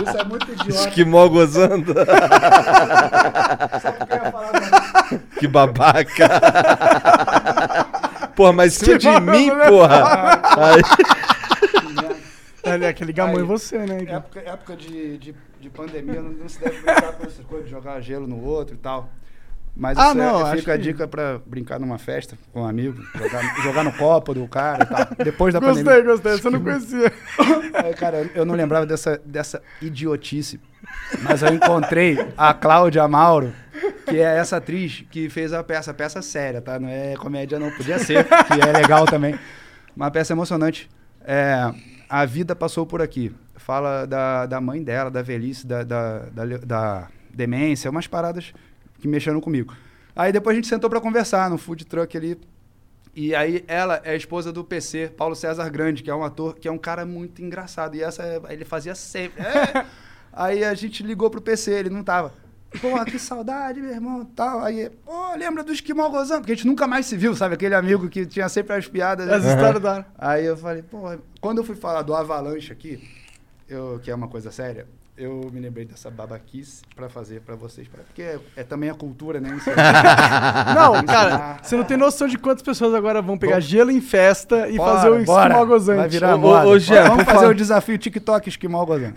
Isso 0.07 0.19
é 0.19 0.25
muito 0.25 0.53
idiota. 0.53 0.89
Esquimó 0.89 1.29
gozando. 1.29 1.95
Sabe 3.81 4.03
o 4.03 4.07
que 4.07 4.13
eu 4.13 4.17
ia 4.25 4.33
falar? 4.33 4.53
né? 4.53 5.21
que 5.39 5.49
babaca. 5.49 6.29
porra, 8.37 8.53
mas 8.53 8.75
cima 8.75 8.99
de 8.99 9.21
mim, 9.21 9.51
porra. 9.69 10.41
Aí- 10.57 10.83
Olha, 12.63 12.91
aquele 12.91 13.13
gamão 13.13 13.37
Aí, 13.37 13.43
em 13.43 13.47
você, 13.47 13.79
né? 13.79 14.05
cara? 14.05 14.19
Época, 14.19 14.41
época 14.41 14.77
de, 14.77 15.17
de, 15.19 15.35
de 15.61 15.71
pandemia, 15.71 16.21
não, 16.21 16.31
não 16.31 16.49
se 16.49 16.61
deve 16.61 16.77
brincar 16.83 17.13
com 17.15 17.25
essas 17.27 17.45
coisas, 17.47 17.65
de 17.67 17.71
jogar 17.73 17.99
gelo 18.01 18.27
no 18.27 18.45
outro 18.45 18.75
e 18.75 18.79
tal. 18.79 19.09
Mas 19.75 19.97
Ah, 19.97 20.11
é- 20.11 20.15
não, 20.15 20.45
acho 20.47 20.59
fica 20.59 20.75
a 20.75 20.77
que- 20.77 20.83
dica 20.83 21.09
pra 21.09 21.39
brincar 21.47 21.79
numa 21.79 21.97
festa 21.97 22.37
com 22.53 22.63
um 22.63 22.67
amigo, 22.67 23.03
jogar, 23.17 23.63
jogar 23.63 23.85
no 23.85 23.93
copo 23.93 24.35
do 24.35 24.47
cara 24.47 24.83
e 24.85 24.87
tal. 24.87 25.25
Depois 25.25 25.55
da 25.55 25.61
Gostei, 25.61 25.85
pandemia. 25.85 26.11
gostei, 26.11 26.33
você 26.33 26.51
não 26.51 26.61
conhecia. 26.63 27.11
Cara, 27.99 28.29
eu- 28.35 28.45
não 28.45 28.55
lembrava 28.55 28.85
dessa, 28.85 29.21
dessa 29.25 29.63
idiotice. 29.81 30.61
Mas 31.23 31.43
eu 31.43 31.55
encontrei 31.55 32.19
a 32.37 32.53
Cláudia 32.53 33.07
Mauro, 33.09 33.53
que 34.07 34.17
é 34.19 34.37
essa 34.39 34.57
atriz 34.59 35.05
que 35.11 35.29
fez 35.31 35.53
a 35.53 35.63
peça, 35.63 35.95
peça 35.95 36.21
séria, 36.21 36.61
tá? 36.61 36.79
Não 36.79 36.89
é 36.89 37.15
comédia, 37.17 37.59
não. 37.59 37.71
Podia 37.71 37.99
ser, 37.99 38.25
que 38.25 38.61
é 38.61 38.73
legal 38.73 39.05
também. 39.07 39.39
Uma 39.97 40.11
peça 40.11 40.33
emocionante. 40.33 40.89
É, 41.25 41.71
a 42.09 42.25
vida 42.27 42.55
passou 42.57 42.85
por 42.87 43.01
aqui. 43.01 43.33
Fala 43.57 44.07
da, 44.07 44.47
da 44.47 44.61
mãe 44.61 44.83
dela, 44.83 45.11
da 45.11 45.23
velhice, 45.23 45.67
da, 45.67 45.83
da, 45.85 46.19
da, 46.33 46.45
da 46.59 47.09
demência, 47.33 47.91
umas 47.91 48.07
paradas 48.07 48.53
que 49.01 49.09
mexeram 49.09 49.41
comigo. 49.41 49.75
Aí 50.15 50.33
depois 50.33 50.55
a 50.55 50.57
gente 50.57 50.69
sentou 50.69 50.91
pra 50.91 51.01
conversar 51.01 51.49
no 51.51 51.59
food 51.59 51.85
truck 51.87 52.17
ali. 52.17 52.39
E 53.15 53.35
aí 53.35 53.65
ela 53.67 54.01
é 54.05 54.13
a 54.13 54.17
esposa 54.17 54.53
do 54.53 54.63
PC, 54.63 55.13
Paulo 55.17 55.35
César 55.35 55.69
Grande, 55.69 56.03
que 56.03 56.11
é 56.11 56.15
um 56.15 56.23
ator, 56.23 56.55
que 56.55 56.69
é 56.69 56.71
um 56.71 56.79
cara 56.79 57.05
muito 57.05 57.43
engraçado. 57.43 57.97
E 57.97 58.03
essa 58.03 58.23
é- 58.23 58.41
ele 58.53 58.65
fazia 58.65 58.95
sempre. 58.95 59.43
É. 59.43 59.85
aí 60.33 60.63
a 60.65 60.75
gente 60.75 61.03
ligou 61.03 61.29
pro 61.29 61.41
PC, 61.41 61.73
ele 61.73 61.91
não 61.91 62.05
tava. 62.05 62.33
Porra, 62.81 63.05
que 63.05 63.19
saudade, 63.19 63.81
meu 63.81 63.91
irmão, 63.91 64.25
tal. 64.25 64.61
Aí, 64.61 64.89
pô, 65.05 65.35
lembra 65.37 65.65
do 65.65 65.73
Esquimal 65.73 66.09
gozando? 66.09 66.43
Porque 66.43 66.53
a 66.53 66.55
gente 66.55 66.67
nunca 66.69 66.87
mais 66.87 67.07
se 67.07 67.17
viu, 67.17 67.35
sabe? 67.35 67.55
Aquele 67.55 67.75
amigo 67.75 68.09
que 68.09 68.25
tinha 68.25 68.49
sempre 68.49 68.77
as 68.77 68.87
piadas. 68.87 69.29
As 69.29 69.45
histórias 69.45 69.83
da 69.83 69.93
hora. 69.95 70.07
Aí 70.17 70.45
eu 70.45 70.57
falei, 70.57 70.83
pô, 70.83 71.01
quando 71.41 71.59
eu 71.59 71.65
fui 71.65 71.75
falar 71.75 72.03
do 72.03 72.15
Avalanche 72.15 72.73
aqui, 72.73 73.03
eu, 73.69 73.99
que 74.01 74.09
é 74.09 74.15
uma 74.15 74.29
coisa 74.29 74.53
séria, 74.53 74.87
eu 75.21 75.51
me 75.53 75.61
lembrei 75.61 75.85
dessa 75.85 76.11
babaquice 76.11 76.83
pra 76.97 77.09
fazer 77.09 77.41
pra 77.43 77.55
vocês. 77.55 77.87
porque 77.89 78.23
é, 78.23 78.39
é 78.57 78.63
também 78.65 78.89
a 78.91 78.95
cultura, 78.95 79.39
né? 79.41 79.55
Isso- 79.57 79.71
Não, 80.75 81.03
cara, 81.05 81.59
você 81.63 81.77
não 81.77 81.85
tem 81.85 81.97
noção 81.97 82.27
de 82.27 82.39
quantas 82.39 82.63
pessoas 82.63 82.95
agora 82.95 83.21
vão 83.21 83.37
pegar 83.37 83.61
gelo 83.61 83.91
em 83.91 84.01
festa 84.01 84.69
e 84.69 84.77
Bora, 84.77 84.97
fazer 84.97 85.11
um 85.11 85.25
bora. 85.25 85.49
esquimó 85.55 85.65
gozante. 85.67 85.99
Vai 85.99 86.09
virar 86.09 86.35
Ô, 86.37 86.39
moda. 86.39 86.67
ô, 86.69 86.79
Jean, 86.79 87.09
Vamos 87.09 87.25
fazer 87.25 87.47
o 87.47 87.55
desafio 87.55 87.99
TikTok 87.99 88.49
esquimal 88.49 88.87
gozando. 88.87 89.15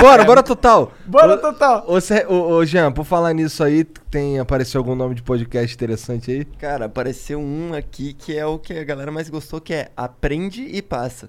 Bora, 0.00 0.24
bora 0.24 0.42
total. 0.42 0.92
Bora 1.06 1.36
total. 1.36 1.84
Ô, 1.88 1.98
ô, 2.32 2.52
ô, 2.56 2.64
Jean, 2.64 2.92
por 2.92 3.04
falar 3.04 3.32
nisso 3.32 3.62
aí, 3.64 3.84
tem 3.84 4.38
apareceu 4.38 4.78
algum 4.80 4.94
nome 4.94 5.14
de 5.14 5.22
podcast 5.22 5.74
interessante 5.74 6.30
aí? 6.30 6.44
Cara, 6.44 6.86
apareceu 6.86 7.40
um 7.40 7.74
aqui 7.74 8.12
que 8.14 8.36
é 8.36 8.46
o 8.46 8.58
que 8.58 8.72
a 8.74 8.84
galera 8.84 9.10
mais 9.10 9.28
gostou, 9.28 9.60
que 9.60 9.74
é 9.74 9.90
Aprende 9.96 10.62
e 10.62 10.80
Passa. 10.82 11.28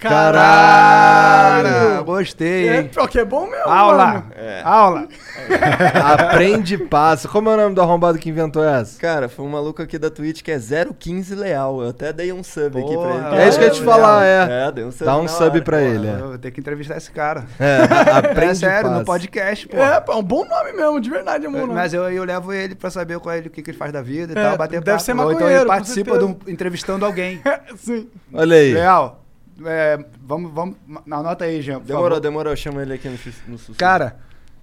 Caralho! 0.00 2.04
Gostei, 2.04 2.68
É, 2.68 2.80
hein? 2.80 2.88
pior 2.92 3.06
que 3.08 3.18
é 3.18 3.24
bom 3.24 3.46
mesmo, 3.48 3.68
Aula! 3.70 4.06
mano. 4.06 4.24
É. 4.36 4.62
Aula! 4.64 5.06
Aprende 6.18 6.74
e 6.74 6.78
passa. 6.78 7.28
Como 7.28 7.48
é 7.50 7.54
o 7.54 7.56
nome 7.56 7.74
do 7.74 7.80
arrombado 7.82 8.18
que 8.18 8.28
inventou 8.28 8.64
essa? 8.64 8.98
Cara, 8.98 9.28
foi 9.28 9.44
um 9.44 9.48
maluco 9.48 9.82
aqui 9.82 9.98
da 9.98 10.10
Twitch 10.10 10.42
que 10.42 10.50
é 10.50 10.58
015 10.58 11.34
Leal. 11.34 11.82
Eu 11.82 11.90
até 11.90 12.12
dei 12.12 12.32
um 12.32 12.42
sub 12.42 12.78
aqui 12.78 12.96
pra 12.96 13.30
ele. 13.30 13.42
É 13.42 13.48
isso 13.48 13.58
que 13.58 13.64
eu 13.64 13.68
ia 13.68 13.74
te 13.74 13.82
falar, 13.82 14.24
é. 14.24 14.66
É, 14.68 14.72
dei 14.72 14.84
um 14.84 14.90
sub 14.90 15.04
Dá 15.04 15.16
um 15.16 15.22
na 15.22 15.28
sub 15.28 15.50
hora. 15.50 15.62
pra 15.62 15.80
ele, 15.82 16.06
é. 16.08 16.12
Eu 16.20 16.28
vou 16.28 16.38
ter 16.38 16.50
que 16.50 16.60
entrevistar 16.60 16.96
esse 16.96 17.10
cara. 17.10 17.44
É, 17.58 17.82
aprende 18.18 18.50
É 18.50 18.54
sério, 18.54 18.88
passa. 18.88 18.98
no 19.00 19.04
podcast, 19.04 19.68
pô. 19.68 19.76
É, 19.76 20.00
pô, 20.00 20.12
é 20.12 20.16
um 20.16 20.22
bom 20.22 20.44
nome 20.44 20.72
mesmo, 20.72 21.00
de 21.00 21.10
verdade 21.10 21.46
é 21.46 21.48
nome. 21.48 21.72
Mas 21.74 21.92
eu, 21.94 22.02
eu 22.10 22.24
levo 22.24 22.52
ele 22.52 22.74
pra 22.74 22.90
saber 22.90 23.18
qual 23.20 23.34
é, 23.34 23.38
ele, 23.38 23.48
o 23.48 23.50
que, 23.50 23.62
que 23.62 23.70
ele 23.70 23.78
faz 23.78 23.92
da 23.92 24.02
vida 24.02 24.32
e 24.34 24.38
É, 24.38 24.48
tal, 24.48 24.56
bater 24.56 24.80
deve 24.80 24.90
papo. 24.92 25.00
ser 25.02 25.12
Ou 25.12 25.16
então 25.18 25.32
maconheiro, 25.32 25.60
ele 25.62 25.66
participa 25.68 26.14
um, 26.24 26.36
entrevistando 26.46 27.04
alguém. 27.04 27.40
Sim. 27.76 28.08
Olha 28.32 28.56
aí. 28.56 28.72
Leal, 28.74 29.19
é, 29.66 29.98
vamos, 30.22 30.52
vamos, 30.52 30.76
na- 31.06 31.16
anota 31.18 31.44
aí, 31.44 31.60
Jean. 31.62 31.80
Demorou, 31.80 32.08
favor. 32.10 32.20
demorou. 32.20 32.56
Chama 32.56 32.82
ele 32.82 32.94
aqui 32.94 33.08
no, 33.08 33.14
no 33.48 33.58
sussurro. 33.58 33.78
Cara, 33.78 34.16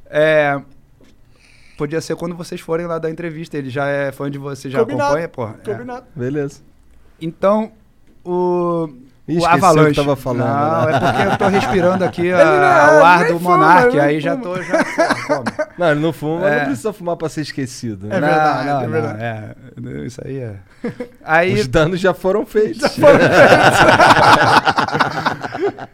é, 0.06 0.60
podia 1.78 2.02
ser 2.02 2.16
quando 2.16 2.36
vocês 2.36 2.60
forem 2.62 2.86
lá 2.86 2.98
dar 3.00 3.10
entrevista. 3.10 3.58
Ele 3.58 3.70
já 3.70 3.88
é 3.88 4.12
fã 4.12 4.30
de 4.30 4.38
você, 4.38 4.70
já 4.70 4.80
Combinado. 4.80 5.04
acompanha, 5.06 5.30
porra. 5.30 5.60
É. 5.62 5.72
Combinado. 5.72 6.06
Beleza. 6.16 6.62
Então, 7.22 7.72
o. 8.24 8.90
Ih, 9.28 9.34
o 9.36 9.38
esqueci 9.40 9.46
o 9.46 9.60
que 9.60 9.66
Avalanche. 9.66 9.96
tava 9.96 10.16
falando, 10.16 10.48
Não, 10.48 10.86
né? 10.86 10.96
é 10.96 11.00
porque 11.00 11.22
eu 11.34 11.38
tô 11.38 11.48
respirando 11.50 12.04
aqui 12.06 12.32
a- 12.34 12.38
não 12.38 12.54
é- 12.54 13.02
o 13.02 13.06
ar 13.06 13.28
do 13.28 13.40
Monark, 13.42 13.90
ele 13.90 14.00
aí 14.00 14.20
já 14.22 14.38
tô. 14.38 14.56
Já? 14.62 14.86
Não, 15.78 15.92
ele 15.92 16.00
não 16.00 16.12
fuma, 16.12 16.48
É. 16.50 16.60
não 16.60 16.66
precisa 16.68 16.92
fumar 16.92 17.16
pra 17.18 17.30
ser 17.30 17.42
esquecido. 17.42 18.08
É 18.08 18.20
né? 18.20 18.28
verdade, 18.28 18.66
não, 18.66 18.80
é 18.80 18.84
não, 18.84 18.90
verdade. 18.90 19.20
é, 19.22 20.06
isso 20.08 20.22
aí 20.26 20.38
é. 20.40 20.56
Aí, 21.24 21.54
Os 21.54 21.68
danos 21.68 22.00
já 22.00 22.16
foram 22.16 22.46
feitos. 22.48 22.82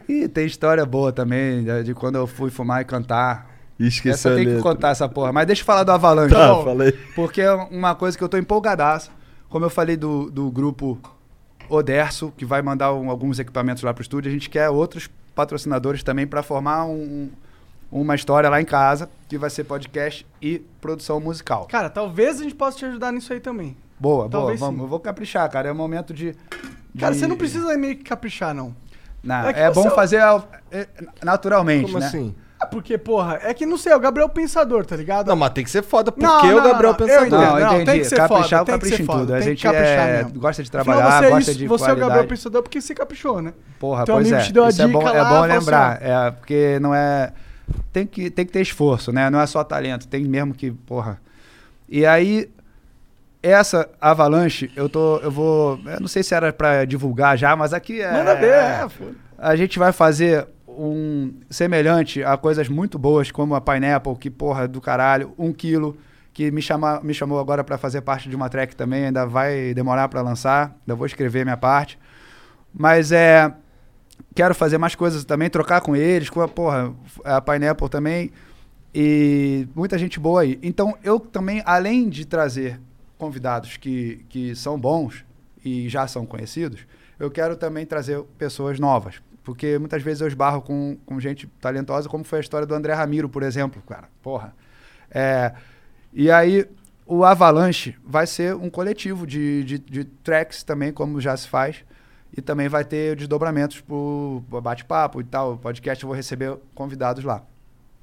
e 0.08 0.28
tem 0.28 0.46
história 0.46 0.84
boa 0.86 1.12
também, 1.12 1.64
de, 1.84 1.92
quando 1.94 2.16
eu 2.16 2.26
fui 2.26 2.50
fumar 2.50 2.80
e 2.82 2.84
cantar. 2.84 3.50
E 3.78 3.88
Essa 4.08 4.34
tem 4.34 4.46
que 4.46 4.62
contar 4.62 4.90
essa 4.90 5.08
porra. 5.08 5.32
Mas 5.32 5.46
deixa 5.46 5.62
eu 5.62 5.66
falar 5.66 5.82
do 5.82 5.90
Avalanche. 5.92 6.32
Tá, 6.34 6.54
falei. 6.62 6.92
Porque 7.14 7.40
é 7.42 7.52
uma 7.52 7.94
coisa 7.94 8.16
que 8.16 8.22
eu 8.22 8.28
tô 8.28 8.38
empolgadaço. 8.38 9.10
Como 9.48 9.64
eu 9.64 9.70
falei 9.70 9.96
do, 9.96 10.30
do 10.30 10.50
grupo 10.50 10.98
Oderso, 11.68 12.32
que 12.36 12.44
vai 12.44 12.62
mandar 12.62 12.92
um- 12.92 13.10
alguns 13.10 13.38
equipamentos 13.38 13.82
lá 13.82 13.92
pro 13.94 14.02
estúdio, 14.02 14.28
a 14.28 14.32
gente 14.32 14.48
quer 14.50 14.68
outros 14.70 15.08
patrocinadores 15.34 16.02
também 16.02 16.26
para 16.26 16.42
formar 16.42 16.84
um- 16.86 17.30
uma 17.90 18.14
história 18.14 18.48
lá 18.48 18.60
em 18.60 18.64
casa, 18.64 19.08
que 19.28 19.38
vai 19.38 19.50
ser 19.50 19.64
podcast 19.64 20.26
e 20.42 20.58
produção 20.80 21.20
musical. 21.20 21.66
Cara, 21.66 21.88
talvez 21.90 22.40
a 22.40 22.42
gente 22.44 22.54
possa 22.54 22.78
te 22.78 22.84
ajudar 22.84 23.12
nisso 23.12 23.32
aí 23.32 23.40
também. 23.40 23.76
Boa, 23.98 24.28
boa, 24.28 24.30
Talvez 24.30 24.58
vamos. 24.60 24.76
sim. 24.76 24.82
Eu 24.82 24.88
vou 24.88 24.98
caprichar, 25.00 25.48
cara. 25.50 25.68
É 25.68 25.72
o 25.72 25.74
momento 25.74 26.12
de. 26.12 26.34
Cara, 26.98 27.12
de- 27.12 27.18
você 27.20 27.26
não 27.26 27.36
precisa 27.36 27.76
meio 27.78 27.96
que 27.96 28.04
caprichar, 28.04 28.52
não. 28.54 28.74
Não, 29.22 29.48
É 29.48 29.62
é 29.62 29.68
você 29.70 29.80
bom 29.80 29.88
é 29.88 29.92
o- 29.92 29.94
fazer 29.94 30.16
é, 30.70 30.86
naturalmente, 31.22 31.86
Como 31.86 31.98
né? 32.00 32.06
assim? 32.06 32.34
Ah, 32.64 32.66
porque, 32.66 32.98
porra, 32.98 33.38
é 33.42 33.54
que 33.54 33.64
não 33.64 33.76
sei, 33.78 33.92
é 33.92 33.96
o 33.96 34.00
Gabriel 34.00 34.28
Pensador, 34.28 34.84
tá 34.84 34.96
ligado? 34.96 35.28
Não, 35.28 35.36
mas 35.36 35.50
tem 35.52 35.62
que 35.64 35.70
ser 35.70 35.82
foda. 35.82 36.10
Por 36.10 36.22
Não, 36.22 36.40
que 36.40 36.46
não, 36.48 36.58
o 36.58 36.62
Gabriel 36.62 36.82
não, 36.82 36.88
não. 36.90 36.94
Pensador? 36.96 37.26
Entendo. 37.26 37.40
Não, 37.40 37.60
Não, 37.60 37.66
entendi. 37.74 37.84
tem 37.84 38.00
que 38.00 38.04
ser 38.06 38.16
caprichar, 38.16 38.48
foda, 38.48 38.56
tem 38.56 38.64
que 38.64 38.70
capricho 38.72 38.96
ser 38.96 39.02
em 39.02 39.06
foda, 39.06 39.18
tudo. 39.20 39.32
A 39.32 39.36
tem 39.36 39.42
que 39.44 39.50
gente 39.50 39.62
caprichar 39.62 40.08
é, 40.08 40.16
mesmo. 40.24 40.40
gosta 40.40 40.62
de 40.62 40.68
Afinal, 40.68 40.84
trabalhar, 40.84 41.10
você 41.18 41.24
é 41.26 41.30
gosta 41.30 41.50
isso, 41.50 41.58
de 41.60 41.66
Você 41.66 41.82
é 41.82 41.86
o 41.86 41.88
Gabriel 41.88 42.08
qualidade. 42.08 42.28
Pensador 42.28 42.62
porque 42.62 42.80
você 42.80 42.94
caprichou, 42.94 43.42
né? 43.42 43.54
Porra, 43.78 44.04
Teu 44.04 44.14
pois 44.14 44.26
amigo 44.26 44.42
é. 44.42 44.46
te 44.46 44.52
deu 44.52 44.64
a 44.64 44.68
Isso 44.70 44.82
é 44.82 44.88
bom, 44.88 44.98
dica 44.98 45.10
é 45.10 45.22
lá, 45.22 45.28
bom 45.28 45.30
falou 45.34 45.44
assim, 45.44 45.58
lembrar. 45.58 45.98
é, 46.02 46.30
porque 46.30 46.78
não 46.80 46.94
é. 46.94 47.32
Tem 47.92 48.06
que, 48.06 48.30
tem 48.30 48.44
que 48.44 48.52
ter 48.52 48.60
esforço, 48.60 49.12
né? 49.12 49.30
Não 49.30 49.40
é 49.40 49.46
só 49.46 49.62
talento. 49.64 50.06
Tem 50.08 50.24
mesmo 50.24 50.52
que, 50.54 50.70
porra. 50.70 51.18
E 51.88 52.04
aí, 52.04 52.50
essa 53.42 53.88
avalanche, 54.00 54.70
eu 54.76 54.88
tô. 54.88 55.18
Eu 55.18 55.30
vou. 55.30 55.78
Eu 55.86 56.00
não 56.00 56.08
sei 56.08 56.22
se 56.22 56.34
era 56.34 56.52
pra 56.52 56.84
divulgar 56.84 57.36
já, 57.36 57.54
mas 57.54 57.72
aqui 57.72 58.00
é. 58.00 58.10
Manda 58.12 58.34
ver, 58.34 58.52
é. 58.54 58.86
A 59.38 59.54
gente 59.56 59.78
vai 59.78 59.92
fazer 59.92 60.46
um 60.76 61.34
semelhante 61.48 62.22
a 62.22 62.36
coisas 62.36 62.68
muito 62.68 62.98
boas, 62.98 63.30
como 63.30 63.54
a 63.54 63.60
Pineapple, 63.60 64.16
que, 64.16 64.30
porra, 64.30 64.66
do 64.66 64.80
caralho, 64.80 65.32
um 65.38 65.52
quilo, 65.52 65.96
que 66.32 66.50
me, 66.50 66.60
chama, 66.60 67.00
me 67.02 67.14
chamou 67.14 67.38
agora 67.38 67.62
pra 67.62 67.78
fazer 67.78 68.00
parte 68.00 68.28
de 68.28 68.36
uma 68.36 68.48
track 68.48 68.74
também, 68.74 69.06
ainda 69.06 69.24
vai 69.24 69.72
demorar 69.72 70.08
pra 70.08 70.20
lançar, 70.20 70.76
ainda 70.80 70.94
vou 70.94 71.06
escrever 71.06 71.44
minha 71.44 71.56
parte. 71.56 71.98
Mas 72.72 73.12
é. 73.12 73.54
Quero 74.34 74.54
fazer 74.54 74.78
mais 74.78 74.94
coisas 74.94 75.24
também, 75.24 75.48
trocar 75.48 75.80
com 75.80 75.94
eles, 75.94 76.28
com 76.30 76.40
a, 76.40 76.48
porra, 76.48 76.92
a 77.24 77.40
Pineapple 77.40 77.88
também. 77.88 78.30
E 78.94 79.68
muita 79.74 79.98
gente 79.98 80.20
boa 80.20 80.42
aí. 80.42 80.58
Então, 80.62 80.96
eu 81.02 81.18
também, 81.18 81.62
além 81.64 82.08
de 82.08 82.24
trazer 82.24 82.80
convidados 83.18 83.76
que, 83.76 84.24
que 84.28 84.54
são 84.54 84.78
bons 84.78 85.24
e 85.64 85.88
já 85.88 86.06
são 86.06 86.26
conhecidos, 86.26 86.86
eu 87.18 87.30
quero 87.30 87.56
também 87.56 87.86
trazer 87.86 88.22
pessoas 88.38 88.78
novas. 88.78 89.20
Porque 89.44 89.78
muitas 89.78 90.02
vezes 90.02 90.22
eu 90.22 90.26
esbarro 90.26 90.62
com, 90.62 90.96
com 91.04 91.20
gente 91.20 91.46
talentosa, 91.60 92.08
como 92.08 92.24
foi 92.24 92.38
a 92.38 92.40
história 92.40 92.66
do 92.66 92.74
André 92.74 92.94
Ramiro, 92.94 93.28
por 93.28 93.42
exemplo, 93.42 93.82
cara. 93.86 94.08
Porra. 94.22 94.54
É, 95.10 95.52
e 96.12 96.30
aí, 96.30 96.66
o 97.06 97.24
Avalanche 97.24 97.94
vai 98.04 98.26
ser 98.26 98.54
um 98.54 98.70
coletivo 98.70 99.26
de, 99.26 99.62
de, 99.64 99.78
de 99.78 100.04
tracks 100.04 100.62
também, 100.62 100.92
como 100.92 101.20
já 101.20 101.36
se 101.36 101.46
faz. 101.46 101.84
E 102.36 102.40
também 102.40 102.68
vai 102.68 102.84
ter 102.84 103.14
desdobramentos 103.14 103.80
pro, 103.80 104.42
pro 104.48 104.60
bate-papo 104.60 105.20
e 105.20 105.24
tal. 105.24 105.52
O 105.52 105.58
podcast 105.58 106.02
eu 106.02 106.08
vou 106.08 106.16
receber 106.16 106.56
convidados 106.74 107.22
lá. 107.22 107.42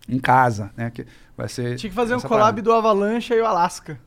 Em 0.08 0.20
casa, 0.20 0.72
né? 0.78 0.90
Que 0.90 1.06
vai 1.36 1.50
ser. 1.50 1.76
Tinha 1.76 1.90
que 1.90 1.96
fazer 1.96 2.16
um 2.16 2.22
collab 2.22 2.40
parada. 2.40 2.62
do 2.62 2.72
Avalanche 2.72 3.34
e 3.34 3.42
o 3.42 3.46
Alaska. 3.46 4.00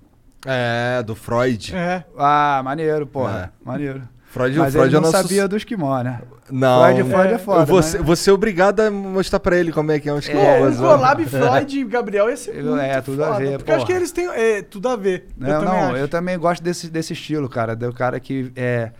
É, 0.46 1.02
do 1.02 1.14
Freud. 1.14 1.74
É. 1.74 2.04
Ah, 2.16 2.62
maneiro, 2.64 3.06
porra. 3.06 3.52
Maneiro. 3.62 4.08
Freud, 4.34 4.58
Mas 4.58 4.72
Freud 4.72 4.88
ele 4.88 4.96
é 4.96 5.00
não 5.00 5.10
nosso... 5.12 5.22
sabia 5.22 5.46
do 5.46 5.56
esquimó, 5.56 6.02
né? 6.02 6.20
Não. 6.50 6.82
Freud, 6.82 7.08
Freud 7.08 7.32
é 7.34 7.38
foda. 7.38 7.60
Eu 7.62 7.66
vou, 7.66 7.76
mas- 7.76 7.84
ser, 7.86 8.02
vou 8.02 8.16
ser 8.16 8.30
obrigado 8.32 8.80
a 8.80 8.90
mostrar 8.90 9.38
pra 9.38 9.56
ele 9.56 9.70
como 9.70 9.92
é 9.92 10.00
que 10.00 10.08
é 10.08 10.12
um 10.12 10.18
esquimó. 10.18 10.40
Um 10.40 10.60
mas, 10.62 10.80
ó. 10.80 10.96
collab 10.96 11.24
Freud 11.24 11.78
e 11.78 11.84
Gabriel 11.84 12.28
ia 12.28 12.36
ser 12.36 12.56
É, 12.58 12.62
muito 12.62 13.04
tudo 13.04 13.22
a 13.22 13.26
foda, 13.28 13.38
ver, 13.38 13.58
Porque 13.58 13.70
eu 13.70 13.76
acho 13.76 13.86
que 13.86 13.92
eles 13.92 14.10
têm 14.10 14.26
é, 14.28 14.60
tudo 14.62 14.88
a 14.88 14.96
ver. 14.96 15.28
Não, 15.38 15.48
eu 15.48 15.60
também 15.60 15.74
não, 15.80 15.86
acho. 15.88 15.96
eu 15.96 16.08
também 16.08 16.38
gosto 16.38 16.62
desse, 16.64 16.90
desse 16.90 17.12
estilo, 17.12 17.48
cara. 17.48 17.76
Do 17.76 17.92
cara 17.92 18.18
que 18.18 18.50
é 18.56 18.64
é 18.64 18.92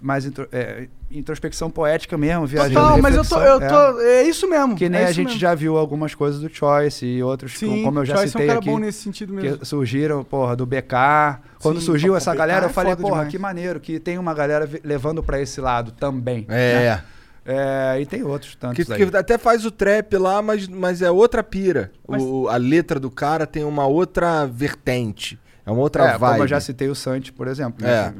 mais 0.00 0.24
intro- 0.24 0.48
é, 0.52 0.86
introspecção 1.10 1.70
poética 1.70 2.16
mesmo, 2.16 2.46
viajando. 2.46 2.74
Total, 2.74 2.98
mas 3.02 3.16
eu 3.16 3.24
tô, 3.24 3.40
eu 3.40 3.58
tô. 3.58 4.00
É, 4.00 4.22
isso 4.22 4.48
mesmo. 4.48 4.76
Que 4.76 4.88
nem 4.88 5.00
é 5.00 5.04
a 5.06 5.12
gente 5.12 5.26
mesmo. 5.28 5.40
já 5.40 5.54
viu 5.54 5.76
algumas 5.76 6.14
coisas 6.14 6.40
do 6.40 6.48
Choice 6.48 7.04
e 7.04 7.22
outros, 7.22 7.58
Sim, 7.58 7.82
como 7.82 7.98
eu 8.00 8.04
já 8.04 8.14
Choice 8.16 8.26
é 8.26 8.28
um 8.28 8.32
citei 8.32 8.46
cara 8.46 8.58
aqui. 8.60 8.68
bom 8.70 8.78
nesse 8.78 9.02
sentido 9.02 9.32
mesmo. 9.32 9.58
Que 9.58 9.64
surgiram, 9.66 10.22
porra, 10.22 10.54
do 10.54 10.64
BK. 10.66 11.40
Quando 11.60 11.80
Sim, 11.80 11.86
surgiu 11.86 12.14
essa 12.16 12.34
galera, 12.34 12.66
é 12.66 12.68
eu 12.68 12.72
falei, 12.72 12.92
foda 12.92 13.02
porra, 13.02 13.14
demais. 13.16 13.30
que 13.32 13.38
maneiro, 13.38 13.80
que 13.80 13.98
tem 13.98 14.16
uma 14.18 14.32
galera 14.34 14.68
levando 14.84 15.22
pra 15.22 15.40
esse 15.40 15.60
lado 15.60 15.90
também. 15.92 16.46
É. 16.48 16.74
né? 16.96 17.04
É, 17.42 17.98
e 18.00 18.06
tem 18.06 18.22
outros 18.22 18.54
tantos 18.54 18.84
Que, 18.84 18.92
aí. 18.92 19.06
que 19.10 19.16
até 19.16 19.38
faz 19.38 19.64
o 19.64 19.70
trap 19.70 20.14
lá, 20.18 20.40
mas, 20.42 20.68
mas 20.68 21.00
é 21.02 21.10
outra 21.10 21.42
pira. 21.42 21.90
Mas- 22.06 22.22
O, 22.22 22.46
a 22.48 22.56
letra 22.56 23.00
do 23.00 23.10
cara 23.10 23.46
tem 23.46 23.64
uma 23.64 23.86
outra 23.86 24.46
vertente. 24.46 25.38
É 25.66 25.70
uma 25.70 25.80
outra 25.80 26.04
é, 26.04 26.18
vibe. 26.18 26.30
como 26.32 26.42
eu 26.44 26.48
já 26.48 26.60
citei 26.60 26.88
o 26.88 26.94
Santi, 26.94 27.32
por 27.32 27.48
exemplo. 27.48 27.84
É. 27.86 28.10
né? 28.10 28.14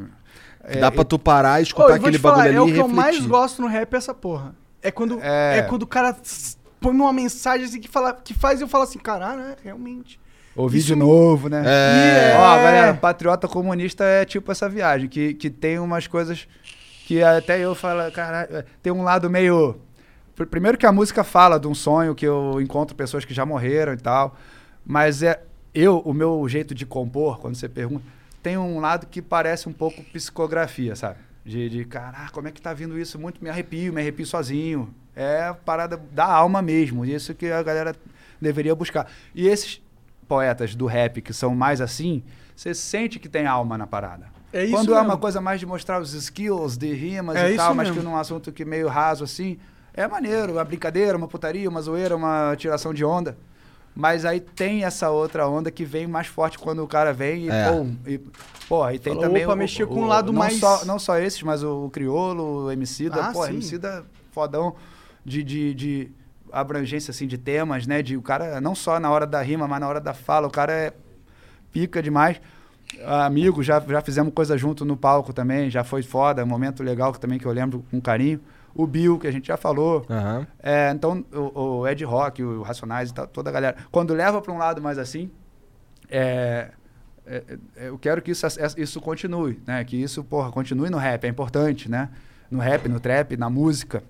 Que 0.69 0.79
dá 0.79 0.91
pra 0.91 1.05
tu 1.05 1.19
parar, 1.19 1.59
Ô, 1.59 1.63
escutar 1.63 1.95
aquele 1.95 2.19
falar, 2.19 2.37
bagulho 2.45 2.49
ali 2.49 2.57
é 2.59 2.61
o 2.63 2.69
e 2.69 2.73
que 2.75 2.79
eu 2.81 2.89
mais 2.89 3.25
gosto 3.25 3.63
no 3.63 3.69
rap 3.69 3.93
é 3.95 3.97
essa 3.97 4.13
porra. 4.15 4.55
É 4.83 4.91
quando, 4.91 5.19
é. 5.23 5.59
É. 5.59 5.63
quando 5.63 5.83
o 5.83 5.87
cara 5.87 6.17
põe 6.81 6.93
uma 6.93 7.13
mensagem 7.13 7.67
assim 7.67 7.81
que, 7.81 7.89
fala, 7.89 8.13
que 8.13 8.33
faz 8.35 8.61
eu 8.61 8.69
falar 8.69 8.85
assim, 8.85 8.99
caralho, 8.99 9.41
é, 9.43 9.57
realmente. 9.65 10.19
Ouvir 10.57 10.79
Isso 10.79 10.89
de 10.89 10.95
me- 10.97 11.01
novo, 11.01 11.49
né? 11.49 11.63
É. 11.65 12.37
Ó, 12.37 12.57
galera, 12.57 12.95
patriota 12.95 13.47
comunista 13.49 14.05
é 14.05 14.25
tipo 14.25 14.51
essa 14.53 14.69
viagem, 14.69 15.09
que, 15.09 15.35
que 15.35 15.49
tem 15.49 15.79
umas 15.79 16.07
coisas 16.07 16.47
que 17.07 17.23
até 17.23 17.59
eu 17.59 17.75
falo, 17.75 18.11
caralho, 18.13 18.57
é, 18.57 18.65
tem 18.83 18.93
um 18.93 19.03
lado 19.03 19.29
meio. 19.31 19.77
pr- 20.35 20.47
Primeiro 20.47 20.77
que 20.79 20.87
a 20.87 20.93
música 20.93 21.25
fala 21.25 21.59
de 21.59 21.67
um 21.69 21.75
sonho 21.75 22.15
que 22.15 22.27
eu 22.27 22.61
encontro 22.61 22.95
pessoas 22.97 23.25
que 23.25 23.33
já 23.35 23.47
morreram 23.47 23.93
e 23.93 23.97
tal, 23.97 24.37
mas 24.85 25.23
é 25.23 25.41
eu, 25.75 25.99
o 26.01 26.13
meu 26.13 26.47
jeito 26.49 26.75
de 26.75 26.85
compor, 26.85 27.39
quando 27.39 27.55
você 27.55 27.69
pergunta, 27.69 28.05
tem 28.43 28.57
um 28.59 28.81
lado 28.81 29.07
que 29.07 29.21
parece 29.21 29.69
um 29.69 29.73
pouco 29.73 30.03
psicografia, 30.05 30.95
sabe? 30.97 31.19
De, 31.45 31.69
de 31.69 31.85
caraca, 31.85 32.31
como 32.33 32.49
é 32.49 32.51
que 32.53 32.61
tá 32.61 32.73
vindo 32.73 32.99
isso? 32.99 33.19
Muito 33.19 33.43
me 33.43 33.49
arrepio, 33.51 33.93
me 33.93 34.01
arrepio 34.01 34.27
sozinho. 34.27 34.93
É 35.17 35.45
a 35.45 35.55
parada 35.55 35.97
da 36.13 36.25
alma 36.27 36.63
mesmo. 36.63 37.05
Isso 37.05 37.35
que 37.35 37.51
a 37.51 37.63
galera 37.63 37.95
deveria 38.41 38.75
buscar. 38.75 39.11
E 39.35 39.49
esses 39.49 39.81
poetas 40.29 40.75
do 40.75 40.87
rap 40.87 41.21
que 41.21 41.33
são 41.33 41.55
mais 41.55 41.81
assim, 41.81 42.23
você 42.55 42.75
sente 42.75 43.19
que 43.19 43.29
tem 43.29 43.47
alma 43.47 43.77
na 43.77 43.87
parada. 43.87 44.27
É 44.53 44.65
isso 44.65 44.73
Quando 44.75 44.93
é 44.93 44.97
mesmo. 44.97 45.11
uma 45.11 45.17
coisa 45.19 45.41
mais 45.41 45.61
de 45.61 45.67
mostrar 45.67 46.01
os 46.01 46.13
skills 46.13 46.77
de 46.77 46.93
rimas 46.93 47.37
É 47.37 47.53
e 47.53 47.57
tal, 47.57 47.75
mas 47.75 47.89
mesmo. 47.89 48.03
que 48.03 48.07
num 48.09 48.17
assunto 48.17 48.51
que 48.53 48.65
meio 48.65 48.89
raso 48.89 49.25
assim, 49.25 49.59
é 49.95 50.07
maneiro, 50.07 50.53
uma 50.55 50.65
brincadeira, 50.65 51.17
uma 51.17 51.29
putaria, 51.29 51.69
uma 51.69 51.81
zoeira, 51.81 52.17
uma 52.17 52.55
tiração 52.57 52.93
de 52.93 53.05
onda. 53.05 53.37
Mas 53.95 54.25
aí 54.25 54.41
tem 54.41 54.85
essa 54.85 55.11
outra 55.11 55.49
onda 55.49 55.71
que 55.71 55.85
vem 55.85 56.07
mais 56.07 56.27
forte 56.29 56.59
quando 56.59 56.83
o 56.83 56.87
cara 56.87 57.13
vem 57.13 57.47
e, 57.47 57.51
É. 57.51 57.71
pum, 57.71 57.97
e 58.07 58.19
pô, 58.69 58.83
aí 58.85 58.99
tem 58.99 59.13
Fala, 59.15 59.27
também 59.27 59.45
opa, 59.45 59.55
o, 59.55 59.57
mexeu 59.57 59.87
com 59.89 60.01
o- 60.01 60.05
um 60.05 60.07
lado 60.07 60.33
não 60.33 60.39
mais- 60.39 60.57
Só, 60.59 60.85
não 60.85 60.99
só 60.99 61.19
esses, 61.19 61.43
mas 61.43 61.63
o, 61.63 61.87
o 61.87 61.91
Criolo, 61.91 62.67
o 62.67 62.73
Emicida, 62.73 63.25
Ah, 63.27 63.33
pô, 63.33 63.45
sim. 63.45 63.55
Emicida 63.55 64.05
fodão 64.33 64.75
de, 65.25 65.43
de, 65.43 65.75
de 65.75 66.11
abrangência, 66.53 67.11
assim, 67.11 67.27
de 67.27 67.37
temas, 67.37 67.87
né? 67.87 68.01
De 68.01 68.17
o 68.17 68.23
cara, 68.23 68.61
não 68.61 68.75
só 68.75 68.99
na 69.01 69.11
hora 69.11 69.27
da 69.27 69.43
rima, 69.43 69.67
mas 69.67 69.81
na 69.81 69.89
hora 69.89 70.01
da 70.01 70.15
fala, 70.15 70.47
o 70.47 70.51
cara 70.51 70.73
é 70.73 70.93
pica 71.73 72.01
demais. 72.03 72.41
Amigo, 73.05 73.63
já, 73.63 73.81
já 73.81 74.01
fizemos 74.01 74.33
coisa 74.35 74.57
junto 74.59 74.85
no 74.85 74.97
palco 74.97 75.33
também, 75.33 75.69
já 75.71 75.85
foi 75.85 76.03
foda, 76.03 76.43
um 76.43 76.47
momento 76.47 76.83
legal 76.83 77.13
que 77.13 77.21
também 77.21 77.39
que 77.39 77.47
eu 77.47 77.53
lembro 77.53 77.85
com 77.91 78.01
carinho. 78.01 78.41
O 78.75 78.87
Bill, 78.87 79.19
que 79.19 79.27
a 79.27 79.33
gente 79.33 79.49
já 79.49 79.57
falou. 79.57 80.07
Aham. 80.09 80.47
É, 80.63 80.91
então, 80.91 81.25
o, 81.33 81.81
o 81.81 81.89
Ed 81.89 82.05
Rock, 82.05 82.43
o 82.43 82.63
Racionais 82.63 83.11
e 83.11 83.15
tal, 83.15 83.27
toda 83.27 83.51
a 83.51 83.53
galera. 83.53 83.77
Quando 83.91 84.15
leva 84.15 84.41
para 84.41 84.53
um 84.53 84.59
lado 84.59 84.81
mais 84.81 84.99
assim, 84.99 85.31
é, 86.09 86.71
é, 87.27 87.43
é, 87.77 87.89
eu 87.89 87.99
quero 87.99 88.21
que 88.23 88.31
isso, 88.31 88.47
isso 88.77 89.01
continue, 89.01 89.61
né? 89.67 89.85
Que 89.85 89.97
isso, 89.97 90.25
porra, 90.25 90.51
continue 90.51 90.91
no 90.91 90.99
rap, 90.99 91.25
é 91.25 91.29
importante, 91.29 91.91
né? 91.91 92.11
No 92.51 92.59
rap, 92.59 92.89
no 92.89 92.99
trap, 92.99 93.37
na 93.37 93.49
música. 93.49 94.03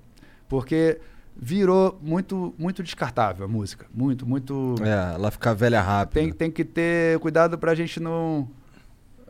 Porque 0.49 1.01
virou 1.37 1.99
muito, 2.03 2.55
muito 2.59 2.83
descartável 2.83 3.45
a 3.45 3.49
música. 3.49 3.87
Muito, 3.95 4.27
muito... 4.27 4.75
É, 4.83 5.15
ela 5.15 5.31
fica 5.31 5.55
velha 5.55 5.81
rápido. 5.81 6.15
Tem, 6.15 6.33
tem 6.33 6.51
que 6.51 6.65
ter 6.65 7.19
cuidado 7.19 7.59
pra 7.59 7.75
gente 7.75 8.01
não, 8.01 8.49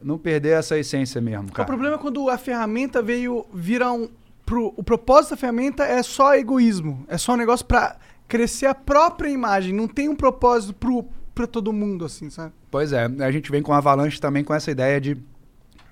não 0.03 0.19
perder 0.19 0.59
essa 0.59 0.79
essência 0.79 1.21
mesmo, 1.21 1.49
O 1.49 1.53
cara. 1.53 1.67
problema 1.67 1.97
é 1.97 1.99
quando 1.99 2.29
a 2.31 2.39
ferramenta 2.39 3.03
veio 3.03 3.47
virar 3.53 3.93
um. 3.93 4.09
Pro, 4.51 4.75
o 4.77 4.83
propósito 4.83 5.31
da 5.31 5.37
ferramenta 5.37 5.85
é 5.85 6.03
só 6.03 6.35
egoísmo. 6.35 7.05
É 7.07 7.17
só 7.17 7.35
um 7.35 7.37
negócio 7.37 7.65
pra 7.65 7.95
crescer 8.27 8.67
a 8.67 8.75
própria 8.75 9.29
imagem. 9.29 9.73
Não 9.73 9.87
tem 9.87 10.09
um 10.09 10.17
propósito 10.17 10.75
pro, 10.75 11.05
pra 11.33 11.47
todo 11.47 11.73
mundo, 11.73 12.05
assim, 12.05 12.29
sabe? 12.31 12.53
Pois 12.69 12.93
é, 12.93 13.05
a 13.05 13.31
gente 13.31 13.49
vem 13.49 13.63
com 13.63 13.73
a 13.73 13.77
Avalanche 13.77 14.21
também 14.21 14.43
com 14.43 14.53
essa 14.53 14.69
ideia 14.69 15.01
de 15.01 15.17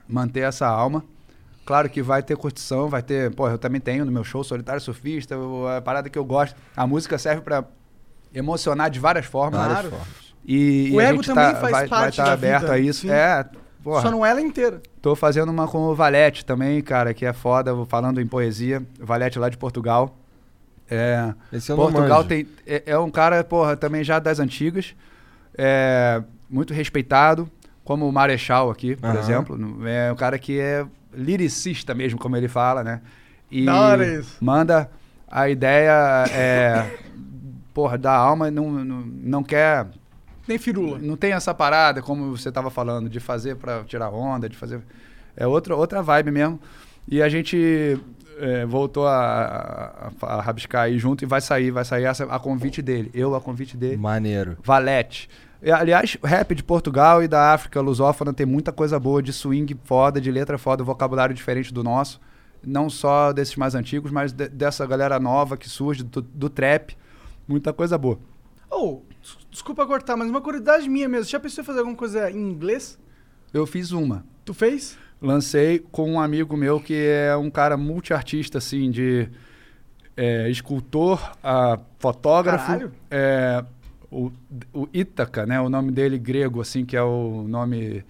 manter 0.09 0.41
essa 0.41 0.67
alma. 0.67 1.05
Claro 1.65 1.89
que 1.89 2.03
vai 2.03 2.21
ter 2.21 2.37
curtição, 2.37 2.89
vai 2.89 3.01
ter. 3.01 3.33
Pô, 3.33 3.49
eu 3.49 3.59
também 3.59 3.81
tenho 3.81 4.05
no 4.05 4.11
meu 4.11 4.25
show 4.25 4.43
Solitário 4.43 4.81
Surfista, 4.81 5.37
a 5.77 5.81
parada 5.81 6.11
que 6.11 6.19
eu 6.19 6.25
gosto. 6.25 6.57
A 6.77 6.85
música 6.85 7.17
serve 7.17 7.43
pra 7.43 7.65
emocionar 8.35 8.91
de 8.91 8.99
várias 8.99 9.27
formas. 9.27 9.61
Várias 9.61 9.79
Claro. 9.83 9.91
formas. 9.91 10.35
E, 10.45 10.91
O 10.95 11.01
e 11.01 11.05
a 11.05 11.09
ego 11.11 11.17
gente 11.23 11.27
também 11.27 11.53
tá, 11.53 11.61
faz 11.61 11.73
vai, 11.73 11.87
vai 11.87 11.89
parte 11.89 12.11
estar 12.15 12.25
da 12.25 12.33
aberto 12.33 12.61
vida, 12.63 12.73
a 12.73 12.79
isso. 12.81 13.03
sim. 13.03 13.11
É, 13.11 13.47
porra. 13.83 14.03
Só 14.03 14.11
não 14.11 14.25
ela 14.25 14.41
inteira. 14.41 14.81
Tô 15.01 15.15
fazendo 15.15 15.51
uma 15.51 15.67
com 15.69 15.79
o 15.79 15.95
Valete 15.95 16.45
também, 16.45 16.81
cara, 16.83 17.13
que 17.15 17.25
é 17.27 17.33
foda, 17.33 17.75
falando 17.87 18.21
em 18.21 18.27
poesia. 18.27 18.83
O 19.01 19.07
Valete 19.07 19.39
lá 19.39 19.49
de 19.49 19.57
Portugal. 19.57 20.17
É, 20.91 21.35
Esse 21.53 21.71
eu 21.71 21.77
não 21.77 21.85
Portugal 21.85 22.25
tem, 22.25 22.47
é, 22.67 22.83
é 22.87 22.99
um 22.99 23.11
cara, 23.11 23.45
porra, 23.45 23.77
também 23.77 24.03
já 24.03 24.19
das 24.19 24.39
antigas. 24.41 24.95
É, 25.57 26.23
muito 26.49 26.73
respeitado, 26.73 27.51
como 27.85 28.09
o 28.09 28.13
Marechal 28.13 28.71
aqui, 28.71 28.97
por 28.97 29.11
Aham. 29.11 29.19
exemplo. 29.19 29.89
É 29.89 30.11
um 30.13 30.17
cara 30.17 30.39
que 30.39 30.59
é 30.59 30.87
liricista 31.13 31.95
mesmo, 31.95 32.19
como 32.19 32.37
ele 32.37 32.49
fala, 32.49 32.83
né? 32.83 33.01
E 33.51 33.65
Da 33.65 33.81
hora 33.81 34.07
isso. 34.07 34.37
manda 34.41 34.91
a 35.31 35.49
ideia, 35.49 36.25
é, 36.31 36.99
porra, 37.75 37.99
da 37.99 38.13
alma, 38.15 38.51
não, 38.51 38.71
não, 38.71 39.01
não 39.01 39.43
quer 39.43 39.87
Nem 40.49 40.59
firula. 40.59 40.99
não 40.99 41.17
tem 41.17 41.33
essa 41.33 41.53
parada, 41.55 42.01
como 42.03 42.37
você 42.37 42.49
estava 42.49 42.71
falando, 42.71 43.09
de 43.09 43.21
fazer 43.21 43.57
para 43.57 43.85
tirar 43.85 44.11
onda, 44.11 44.49
de 44.49 44.57
fazer. 44.57 44.81
É 45.37 45.47
outra, 45.47 45.77
outra 45.77 46.03
vibe 46.03 46.31
mesmo. 46.31 46.59
E 47.07 47.23
a 47.23 47.29
gente 47.29 48.01
é, 48.39 48.67
voltou 48.67 49.07
a, 49.07 50.11
a, 50.23 50.27
a 50.39 50.41
rabiscar 50.41 50.83
aí 50.85 50.99
junto 50.99 51.23
e 51.25 51.27
vai 51.27 51.41
sair, 51.41 51.71
vai 51.71 51.85
sair 51.85 52.05
essa, 52.05 52.25
a 52.25 52.39
convite 52.39 52.83
dele. 52.83 53.11
Eu 53.15 53.35
a 53.35 53.41
convite 53.41 53.77
dele. 53.77 53.97
Maneiro. 53.97 54.57
Valete. 54.63 55.29
E, 55.63 55.71
aliás, 55.71 56.17
rap 56.25 56.55
de 56.55 56.63
Portugal 56.63 57.23
e 57.23 57.29
da 57.29 57.53
África 57.53 57.81
lusófona 57.81 58.33
tem 58.33 58.47
muita 58.47 58.71
coisa 58.73 58.99
boa, 58.99 59.23
de 59.23 59.33
swing 59.33 59.77
foda, 59.85 60.21
de 60.21 60.31
letra 60.31 60.57
foda, 60.59 60.85
vocabulário 60.85 61.35
diferente 61.35 61.73
do 61.75 61.83
nosso. 61.83 62.21
Não 62.65 62.89
só 62.91 63.33
desses 63.33 63.57
mais 63.57 63.75
antigos, 63.75 64.11
mas 64.11 64.33
de- 64.33 64.49
dessa 64.49 64.85
galera 64.87 65.19
nova 65.19 65.57
que 65.57 65.69
surge, 65.69 66.03
do, 66.03 66.21
do 66.23 66.49
trap. 66.51 66.97
Muita 67.47 67.73
coisa 67.73 67.97
boa. 67.97 68.19
Oh, 68.71 69.01
des- 69.08 69.08
desculpa 69.59 69.87
cortar, 69.87 70.17
mas 70.17 70.31
uma 70.31 70.41
curiosidade 70.41 70.89
minha 70.89 71.09
mesmo. 71.09 71.31
Já 71.31 71.41
pensou 71.41 71.63
em 71.63 71.67
fazer 71.67 71.81
alguma 71.81 71.97
coisa 71.97 72.31
em 72.31 72.51
inglês? 72.51 72.99
Eu 73.53 73.67
fiz 73.67 73.93
uma. 73.93 74.25
Tu 74.45 74.55
fez? 74.55 74.97
lancei 75.21 75.81
com 75.91 76.13
um 76.13 76.21
amigo 76.21 76.57
meu 76.57 76.81
que 76.81 76.95
é 76.95 77.37
um 77.37 77.51
cara 77.51 77.77
multiartista, 77.77 78.59
assim, 78.59 78.91
de 78.91 79.29
é, 80.17 80.49
escultor, 80.49 81.33
a 81.43 81.79
fotógrafo. 81.99 82.91
É, 83.11 83.65
o, 84.11 84.33
o 84.73 84.89
Ítaca, 84.93 85.45
né? 85.45 85.61
O 85.61 85.69
nome 85.69 85.93
dele 85.93 86.17
grego, 86.19 86.61
assim, 86.61 86.85
que 86.85 86.97
é 86.97 87.03
o 87.03 87.45
nome 87.47 88.05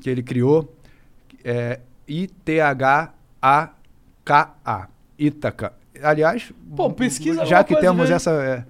que 0.00 0.10
ele 0.10 0.22
criou. 0.22 0.74
É 1.44 1.80
I-T-H-A-K-A. 2.08 3.08
Ítaca. 5.16 5.72
Aliás, 6.02 6.52
Pô, 6.74 6.90
pesquisa 6.90 7.46
já 7.46 7.62
que 7.62 7.76
temos 7.76 8.10
essa... 8.10 8.32
é, 8.32 8.64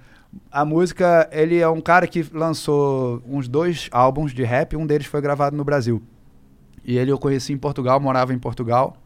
a 0.51 0.65
música, 0.65 1.29
ele 1.33 1.59
é 1.59 1.69
um 1.69 1.81
cara 1.81 2.07
que 2.07 2.25
lançou 2.33 3.23
uns 3.27 3.49
dois 3.49 3.89
álbuns 3.93 4.33
de 4.33 4.43
rap, 4.45 4.77
um 4.77 4.87
deles 4.87 5.07
foi 5.07 5.21
gravado 5.21 5.57
no 5.57 5.65
Brasil. 5.65 6.03
E 6.85 6.97
ele 6.99 7.11
eu 7.11 7.19
conheci 7.19 7.53
em 7.53 7.59
Portugal, 7.59 7.99
morava 8.01 8.33
em 8.35 8.39
Portugal, 8.39 8.97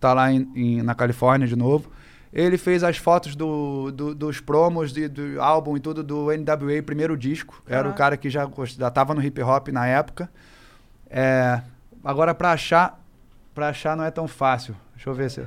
tá 0.00 0.12
lá 0.14 0.32
em, 0.32 0.50
em- 0.54 0.82
na 0.82 0.94
Califórnia 0.94 1.46
de 1.46 1.56
novo. 1.56 1.90
Ele 2.32 2.58
fez 2.58 2.82
as 2.84 2.96
fotos 2.98 3.34
do, 3.34 3.90
do- 3.92 4.14
dos 4.14 4.40
promos 4.40 4.92
de- 4.92 5.08
do 5.08 5.40
álbum 5.40 5.76
e 5.76 5.80
tudo 5.80 6.02
do 6.02 6.30
NWA, 6.30 6.82
primeiro 6.82 7.16
disco. 7.16 7.62
Era 7.66 7.80
o 7.80 7.82
Caraca. 7.92 7.96
cara 7.96 8.16
que 8.16 8.28
já, 8.28 8.48
já 8.76 8.90
tava 8.90 9.14
no 9.14 9.22
hip 9.22 9.40
hop 9.42 9.68
na 9.68 9.86
época. 9.86 10.30
É, 11.08 11.62
agora, 12.04 12.34
pra 12.34 12.52
achar, 12.52 13.00
pra 13.54 13.68
achar 13.68 13.96
não 13.96 14.04
é 14.04 14.10
tão 14.10 14.26
fácil. 14.28 14.74
Deixa 14.94 15.08
eu 15.08 15.14
ver 15.14 15.30
se... 15.30 15.42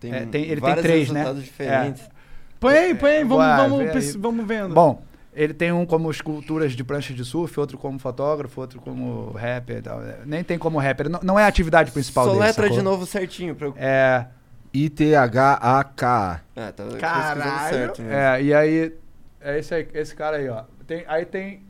Tem 0.00 0.12
É, 0.12 0.26
tem- 0.26 0.44
ele 0.44 0.60
tem 0.60 0.74
três, 0.76 1.10
né? 1.10 1.20
resultados 1.20 1.42
diferentes. 1.44 2.02
É. 2.02 2.15
Põe 2.58 2.76
aí, 2.76 2.94
põe 2.94 3.10
aí, 3.10 3.24
vamos, 3.24 3.46
vamos, 3.56 4.16
vamos 4.16 4.46
vendo. 4.46 4.74
Bom, 4.74 5.02
ele 5.34 5.52
tem 5.52 5.70
um 5.72 5.84
como 5.84 6.10
esculturas 6.10 6.72
de 6.72 6.82
pranchas 6.82 7.14
de 7.14 7.24
surf, 7.24 7.58
outro 7.60 7.76
como 7.76 7.98
fotógrafo, 7.98 8.60
outro 8.60 8.80
como 8.80 9.32
rapper 9.32 9.78
e 9.78 9.82
tal. 9.82 10.02
É, 10.02 10.18
Nem 10.24 10.42
tem 10.42 10.58
como 10.58 10.78
rapper. 10.78 11.08
Não, 11.08 11.20
não 11.22 11.38
é 11.38 11.44
a 11.44 11.46
atividade 11.46 11.90
principal 11.90 12.24
dele, 12.24 12.36
Soletra 12.38 12.70
de 12.70 12.82
novo 12.82 13.04
certinho 13.06 13.54
pra 13.54 13.66
eu... 13.66 13.74
É... 13.76 14.26
I-T-H-A-K. 14.72 16.42
Ah, 16.54 16.72
tá 16.72 16.84
Caralho. 16.98 17.74
certo. 17.74 18.02
mesmo. 18.02 18.14
É, 18.14 18.42
e 18.42 18.52
aí. 18.52 18.92
É 19.40 19.58
esse, 19.58 19.74
aí, 19.74 19.88
esse 19.94 20.14
cara 20.14 20.36
aí, 20.36 20.48
ó. 20.48 20.64
Tem, 20.86 21.04
aí 21.08 21.24
tem. 21.24 21.62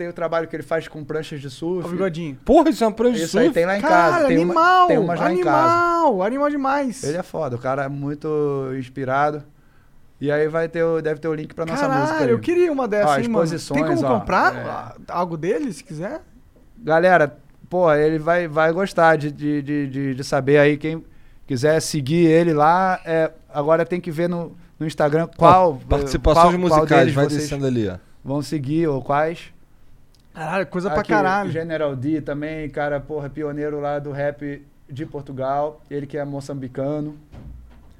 Tem 0.00 0.08
o 0.08 0.14
trabalho 0.14 0.48
que 0.48 0.56
ele 0.56 0.62
faz 0.62 0.88
com 0.88 1.04
pranchas 1.04 1.42
de 1.42 1.50
surf. 1.50 1.86
O 1.86 1.92
bigodinho. 1.92 2.34
Porra, 2.42 2.70
isso 2.70 2.82
é 2.82 2.86
uma 2.86 2.92
prancha 2.94 3.18
de 3.18 3.24
Isso 3.24 3.38
aí 3.38 3.44
surf? 3.44 3.54
tem 3.54 3.66
lá 3.66 3.76
em 3.76 3.82
Cara, 3.82 4.12
casa. 4.12 4.26
Tem, 4.28 4.36
animal! 4.38 4.78
uma, 4.78 4.86
tem 4.88 4.96
umas 4.98 5.20
lá 5.20 5.30
em 5.30 5.40
casa. 5.42 5.58
animal! 5.74 6.22
Animal 6.22 6.48
demais. 6.50 7.04
Ele 7.04 7.18
é 7.18 7.22
foda, 7.22 7.56
o 7.56 7.58
cara 7.58 7.84
é 7.84 7.88
muito 7.88 8.28
inspirado. 8.78 9.42
E 10.18 10.32
aí 10.32 10.48
vai 10.48 10.70
ter 10.70 10.82
o, 10.82 11.02
deve 11.02 11.20
ter 11.20 11.28
o 11.28 11.34
link 11.34 11.54
pra 11.54 11.66
nossa 11.66 11.86
música. 11.86 12.06
Caralho, 12.06 12.24
aí. 12.28 12.30
eu 12.32 12.38
queria 12.38 12.72
uma 12.72 12.88
dessas, 12.88 13.10
Ó, 13.10 13.18
hein, 13.18 13.28
mano. 13.28 13.44
exposições, 13.44 13.82
Tem 13.82 13.94
como 13.94 14.06
ó, 14.06 14.18
comprar 14.20 14.54
é. 14.56 15.12
algo 15.12 15.36
dele, 15.36 15.70
se 15.70 15.84
quiser? 15.84 16.22
Galera, 16.78 17.36
pô, 17.68 17.92
ele 17.92 18.18
vai, 18.18 18.48
vai 18.48 18.72
gostar 18.72 19.16
de, 19.16 19.30
de, 19.30 19.60
de, 19.60 19.86
de, 19.86 20.14
de 20.14 20.24
saber 20.24 20.56
aí. 20.56 20.78
Quem 20.78 21.04
quiser 21.46 21.78
seguir 21.80 22.24
ele 22.26 22.54
lá, 22.54 22.98
é, 23.04 23.30
agora 23.52 23.84
tem 23.84 24.00
que 24.00 24.10
ver 24.10 24.30
no, 24.30 24.56
no 24.78 24.86
Instagram 24.86 25.28
qual. 25.36 25.78
participações 25.86 26.54
qual- 26.56 26.68
qual 26.68 26.78
musicais, 26.80 27.12
vai 27.12 27.26
vocês 27.26 27.42
descendo 27.42 27.66
ali, 27.66 27.86
ó. 27.86 27.96
Vão 28.24 28.40
seguir 28.40 28.86
ou 28.88 29.02
quais. 29.02 29.52
Caralho, 30.34 30.66
coisa 30.66 30.90
pra 30.90 31.00
Aqui, 31.00 31.08
caralho. 31.10 31.50
General 31.50 31.94
D 31.96 32.20
também, 32.20 32.68
cara, 32.70 33.00
porra, 33.00 33.28
pioneiro 33.28 33.80
lá 33.80 33.98
do 33.98 34.12
rap 34.12 34.64
de 34.88 35.06
Portugal. 35.06 35.80
Ele 35.90 36.06
que 36.06 36.16
é 36.16 36.24
moçambicano. 36.24 37.16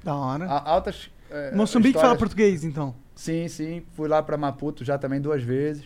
Da 0.03 0.15
hora. 0.15 0.45
A- 0.45 0.69
Altas. 0.71 1.09
é, 1.29 1.53
Moçambique 1.53 1.93
fala 1.93 2.13
histórias. 2.13 2.19
português, 2.19 2.63
então. 2.63 2.95
Sim, 3.15 3.47
sim. 3.47 3.83
Fui 3.95 4.07
lá 4.07 4.23
pra 4.23 4.37
Maputo 4.37 4.83
já 4.83 4.97
também 4.97 5.19
duas 5.21 5.43
vezes. 5.43 5.83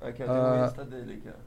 Aqui, 0.00 0.22
ó, 0.22 0.26
tem 0.26 0.34
Ah, 0.36 0.60
o 0.62 0.66
Insta 0.66 0.84
dele 0.84 1.14
aqui, 1.14 1.28
ó. 1.28 1.46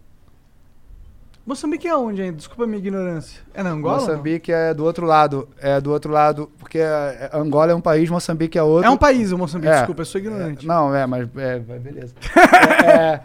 Moçambique 1.46 1.88
é 1.88 1.96
onde 1.96 2.22
ainda? 2.22 2.38
Desculpa 2.38 2.64
a 2.64 2.68
minha 2.68 2.78
ignorância. 2.80 3.42
É 3.54 3.64
na 3.64 3.72
Angola? 3.72 4.00
Moçambique 4.00 4.52
é 4.52 4.74
do 4.74 4.84
outro 4.86 5.06
lado. 5.06 5.50
É 5.60 5.82
do 5.82 5.92
outro 5.92 6.12
lado, 6.12 6.52
porque 6.60 6.78
é- 6.78 7.30
é- 7.34 7.38
Angola 7.38 7.72
é 7.72 7.76
um 7.76 7.82
país, 7.82 8.10
Moçambique 8.10 8.58
é 8.58 8.62
outro. 8.64 8.86
É 8.88 8.90
um 8.90 8.98
país 8.98 9.32
o 9.32 9.38
Moçambique, 9.38 9.72
É. 9.72 9.78
desculpa, 9.78 10.02
eu 10.02 10.06
sou 10.06 10.20
ignorante. 10.22 10.66
É, 10.66 10.68
não, 10.68 10.94
é, 10.96 11.08
mas 11.08 11.28
é, 11.38 11.60
vai, 11.60 11.80
beleza. 11.80 12.14
É, 12.86 12.92
é, 13.16 13.22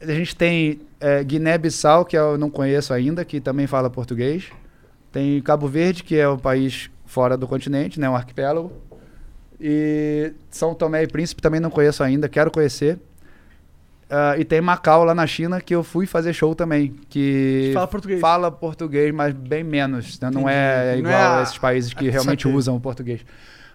a 0.00 0.12
gente 0.12 0.34
tem 0.36 0.80
é, 1.00 1.22
Guiné-Bissau, 1.24 2.04
que 2.04 2.16
eu 2.16 2.36
não 2.38 2.50
conheço 2.50 2.92
ainda, 2.92 3.24
que 3.24 3.40
também 3.40 3.66
fala 3.66 3.88
português. 3.90 4.44
Tem 5.12 5.40
Cabo 5.42 5.66
Verde, 5.66 6.02
que 6.04 6.16
é 6.16 6.28
um 6.28 6.38
país 6.38 6.90
fora 7.06 7.36
do 7.36 7.46
continente, 7.48 7.98
né, 7.98 8.08
um 8.08 8.14
arquipélago. 8.16 8.70
E 9.60 10.32
São 10.50 10.74
Tomé 10.74 11.02
e 11.02 11.06
Príncipe 11.08 11.42
também 11.42 11.60
não 11.60 11.70
conheço 11.70 12.02
ainda, 12.02 12.28
quero 12.28 12.50
conhecer. 12.50 12.98
Ah, 14.10 14.36
e 14.38 14.44
tem 14.44 14.60
Macau 14.60 15.04
lá 15.04 15.14
na 15.14 15.26
China, 15.26 15.60
que 15.60 15.74
eu 15.74 15.82
fui 15.82 16.06
fazer 16.06 16.32
show 16.32 16.54
também. 16.54 16.94
Que 17.10 17.72
Fala 17.74 17.86
português. 17.88 18.20
Fala 18.20 18.50
português, 18.50 19.12
mas 19.14 19.34
bem 19.34 19.62
menos. 19.64 20.18
né? 20.20 20.30
Não 20.30 20.48
é 20.48 20.92
Não 20.92 20.98
igual 21.00 21.12
é 21.12 21.16
a- 21.16 21.38
a 21.40 21.42
esses 21.42 21.58
países 21.58 21.92
que 21.92 22.08
realmente 22.08 22.46
usam 22.48 22.74
o 22.76 22.80
português. 22.80 23.20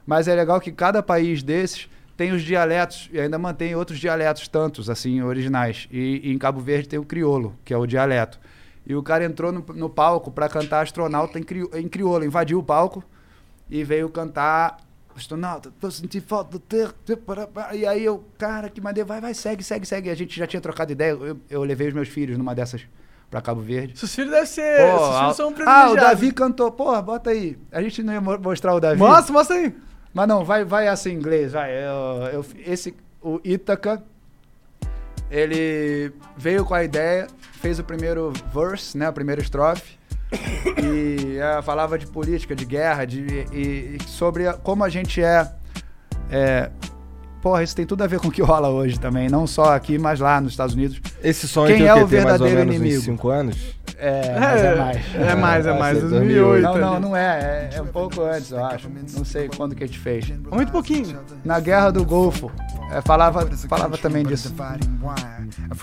Mas 0.07 0.27
é 0.27 0.35
legal 0.35 0.59
que 0.59 0.71
cada 0.71 1.03
país 1.03 1.43
desses 1.43 1.87
tem 2.15 2.31
os 2.31 2.41
dialetos 2.43 3.09
e 3.11 3.19
ainda 3.19 3.37
mantém 3.39 3.75
outros 3.75 3.99
dialetos 3.99 4.47
tantos, 4.47 4.89
assim, 4.89 5.21
originais. 5.21 5.87
E, 5.91 6.21
e 6.23 6.31
em 6.33 6.37
Cabo 6.37 6.59
Verde 6.59 6.87
tem 6.89 6.99
o 6.99 7.05
crioulo, 7.05 7.55
que 7.65 7.73
é 7.73 7.77
o 7.77 7.85
dialeto. 7.85 8.39
E 8.85 8.93
o 8.95 9.01
cara 9.01 9.23
entrou 9.25 9.51
no, 9.51 9.63
no 9.73 9.89
palco 9.89 10.29
para 10.31 10.47
cantar 10.49 10.81
astronauta 10.83 11.39
em, 11.39 11.43
cri, 11.43 11.67
em 11.73 11.87
crioulo, 11.87 12.23
invadiu 12.25 12.59
o 12.59 12.63
palco 12.63 13.03
e 13.69 13.83
veio 13.83 14.09
cantar 14.09 14.77
astronauta, 15.15 15.71
tô 15.79 15.89
sentindo 15.91 16.25
falta 16.25 16.51
do 16.51 16.59
ter, 16.59 16.91
ter- 17.05 17.15
para- 17.17 17.47
para." 17.47 17.75
E 17.75 17.85
aí 17.85 18.03
eu, 18.03 18.23
cara, 18.37 18.67
que 18.69 18.81
maneiro, 18.81 19.07
vai, 19.07 19.21
vai, 19.21 19.33
segue, 19.33 19.63
segue, 19.63 19.85
segue. 19.85 20.09
A 20.09 20.15
gente 20.15 20.37
já 20.37 20.45
tinha 20.47 20.59
trocado 20.61 20.91
ideia, 20.91 21.11
eu, 21.11 21.37
eu 21.49 21.63
levei 21.63 21.87
os 21.87 21.93
meus 21.93 22.09
filhos 22.09 22.37
numa 22.37 22.53
dessas 22.55 22.81
para 23.29 23.39
Cabo 23.41 23.61
Verde. 23.61 23.97
Seus 23.97 24.13
filhos 24.13 24.31
devem 24.31 24.45
ser. 24.45 24.77
Pô, 24.91 24.97
seus 25.05 25.19
filhos 25.19 25.35
são 25.37 25.47
ah, 25.47 25.49
o 25.49 25.53
privilegiados. 25.53 25.95
Davi 25.95 26.31
cantou. 26.31 26.71
Porra, 26.71 27.01
bota 27.01 27.29
aí. 27.29 27.57
A 27.71 27.81
gente 27.81 28.03
não 28.03 28.13
ia 28.13 28.21
mo- 28.21 28.37
mostrar 28.39 28.73
o 28.75 28.79
Davi. 28.79 28.97
Mostra, 28.99 29.33
mostra 29.33 29.55
aí. 29.55 29.75
Mas 30.13 30.27
não, 30.27 30.45
vai, 30.45 30.63
vai 30.63 30.87
assim 30.87 31.11
em 31.11 31.15
inglês, 31.15 31.53
vai. 31.53 31.71
Eu, 31.71 32.27
eu- 32.33 32.45
esse, 32.65 32.93
o 33.21 33.39
Ítaca, 33.43 34.03
ele 35.31 36.11
veio 36.37 36.63
com 36.65 36.73
a 36.73 36.83
ideia, 36.83 37.27
fez 37.59 37.79
o 37.79 37.83
primeiro 37.83 38.31
verse, 38.53 38.97
né, 38.97 39.07
a 39.07 39.11
primeira 39.11 39.41
estrofe, 39.41 39.97
e 40.83 41.37
é, 41.37 41.61
falava 41.61 41.97
de 41.97 42.05
política, 42.07 42.55
de 42.55 42.65
guerra, 42.65 43.05
de, 43.05 43.45
e, 43.51 43.97
e 43.99 44.03
sobre 44.07 44.47
a- 44.47 44.53
como 44.53 44.83
a 44.83 44.89
gente 44.89 45.21
é, 45.23 45.51
é. 46.29 46.69
Porra, 47.41 47.61
isso 47.61 47.75
tem 47.75 47.85
tudo 47.85 48.03
a 48.03 48.07
ver 48.07 48.19
com 48.21 48.29
o 48.29 48.31
que 48.31 48.41
rola 48.41 48.69
hoje 48.69 48.97
também, 48.99 49.27
não 49.27 49.45
só 49.45 49.75
aqui, 49.75 49.97
mas 49.97 50.19
lá 50.19 50.39
nos 50.39 50.53
Estados 50.53 50.75
Unidos. 50.75 51.01
Esse 51.21 51.45
sonho 51.47 51.67
Quem 51.67 51.79
tem 51.79 51.87
é 51.87 51.93
o 51.93 51.97
quê? 51.97 52.03
o 52.03 52.07
Tem 52.07 52.21
mais 52.23 52.39
ou 52.39 52.47
verdadeiro 52.47 52.59
menos 52.59 52.75
uns 52.75 52.79
inimigo? 52.85 53.03
5 53.03 53.29
anos? 53.29 53.57
É, 53.97 54.39
mas 54.39 54.61
é 54.63 54.75
mais. 54.75 55.15
É 55.15 55.35
mais, 55.35 55.65
é 55.65 55.79
mais. 55.79 55.99
sei, 55.99 56.09
2008. 56.09 56.61
Não, 56.63 56.77
não, 56.77 56.93
ali. 56.93 57.01
não 57.01 57.15
é. 57.17 57.69
É, 57.73 57.77
é 57.77 57.81
um 57.81 57.87
pouco 57.87 58.21
antes, 58.21 58.51
eu 58.51 58.63
acho. 58.65 58.89
Não 59.15 59.23
sei 59.25 59.47
quando 59.49 59.75
que 59.75 59.83
a 59.83 59.87
gente 59.87 59.99
fez. 59.99 60.31
Muito 60.51 60.71
pouquinho. 60.71 61.19
Na 61.43 61.59
Guerra 61.59 61.91
do 61.91 62.03
Golfo. 62.05 62.51
é, 62.91 63.01
falava, 63.01 63.47
falava 63.67 63.97
também 63.97 64.25
disso. 64.25 64.53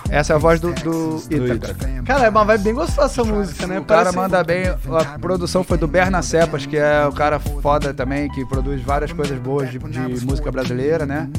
Essa 0.09 0.33
é 0.33 0.35
a 0.35 0.39
voz 0.39 0.59
do, 0.59 0.73
do 0.73 1.23
Ítaca. 1.29 1.75
Cara, 2.05 2.25
é 2.25 2.29
uma 2.29 2.43
vibe 2.45 2.63
bem 2.63 2.73
gostosa 2.73 3.11
essa 3.11 3.23
música, 3.23 3.67
né? 3.67 3.79
O 3.79 3.85
cara 3.85 4.01
Parece- 4.03 4.15
manda 4.17 4.43
bem. 4.43 4.63
A 4.67 5.19
produção 5.19 5.63
foi 5.63 5.77
do 5.77 5.87
Berna 5.87 6.21
Cepas, 6.21 6.65
que 6.65 6.77
é 6.77 7.05
o 7.05 7.11
cara 7.11 7.39
foda 7.39 7.93
também, 7.93 8.29
que 8.29 8.45
produz 8.45 8.81
várias 8.81 9.11
coisas 9.11 9.37
boas 9.39 9.69
de, 9.71 9.79
de 9.79 10.25
música 10.25 10.51
brasileira, 10.51 11.05
né? 11.05 11.29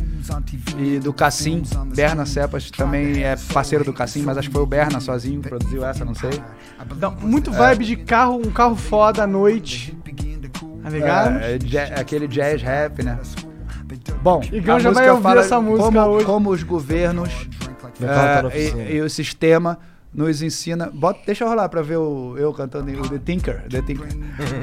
E 0.79 0.99
do 0.99 1.13
Cassim. 1.13 1.63
Berna 1.95 2.25
Cepas 2.27 2.71
também 2.71 3.23
é 3.23 3.37
parceiro 3.53 3.85
do 3.85 3.93
Cassim, 3.93 4.23
mas 4.23 4.39
acho 4.39 4.49
que 4.49 4.53
foi 4.55 4.63
o 4.63 4.67
Berna 4.67 5.01
sozinho 5.01 5.41
que 5.41 5.49
produziu 5.49 5.85
essa, 5.85 6.05
não 6.05 6.15
sei. 6.15 6.41
Dá 6.97 7.11
muito 7.11 7.51
vibe 7.53 7.85
de 7.85 7.97
carro, 7.97 8.37
um 8.45 8.51
carro 8.51 8.77
foda 8.77 9.23
à 9.25 9.27
noite. 9.27 9.97
Tá 10.83 10.91
ligado? 10.91 11.39
É, 11.39 11.55
é 11.55 11.59
ja- 11.65 11.95
aquele 11.97 12.27
jazz 12.27 12.61
rap, 12.61 13.03
né? 13.03 13.19
Bom, 14.23 14.41
Igão 14.53 14.81
já 14.81 14.91
vai 14.91 15.11
ouvir 15.11 15.37
essa 15.37 15.61
música 15.61 15.85
como, 15.85 16.01
hoje. 16.01 16.25
como 16.27 16.51
os 16.51 16.63
governos 16.63 17.31
é, 18.01 18.47
oficina. 18.47 18.83
e, 18.83 18.97
e 18.97 19.01
o 19.01 19.11
sistema 19.11 19.79
nos 20.13 20.43
ensina. 20.43 20.91
Bota, 20.93 21.21
deixa 21.27 21.45
eu 21.45 21.49
rolar 21.49 21.69
pra 21.69 21.83
ver 21.83 21.97
o, 21.99 22.35
eu 22.37 22.53
cantando 22.53 22.91
o 23.01 23.09
The 23.09 23.19
Tinker. 23.19 23.63
The 23.69 23.83
Tinker. 23.83 24.09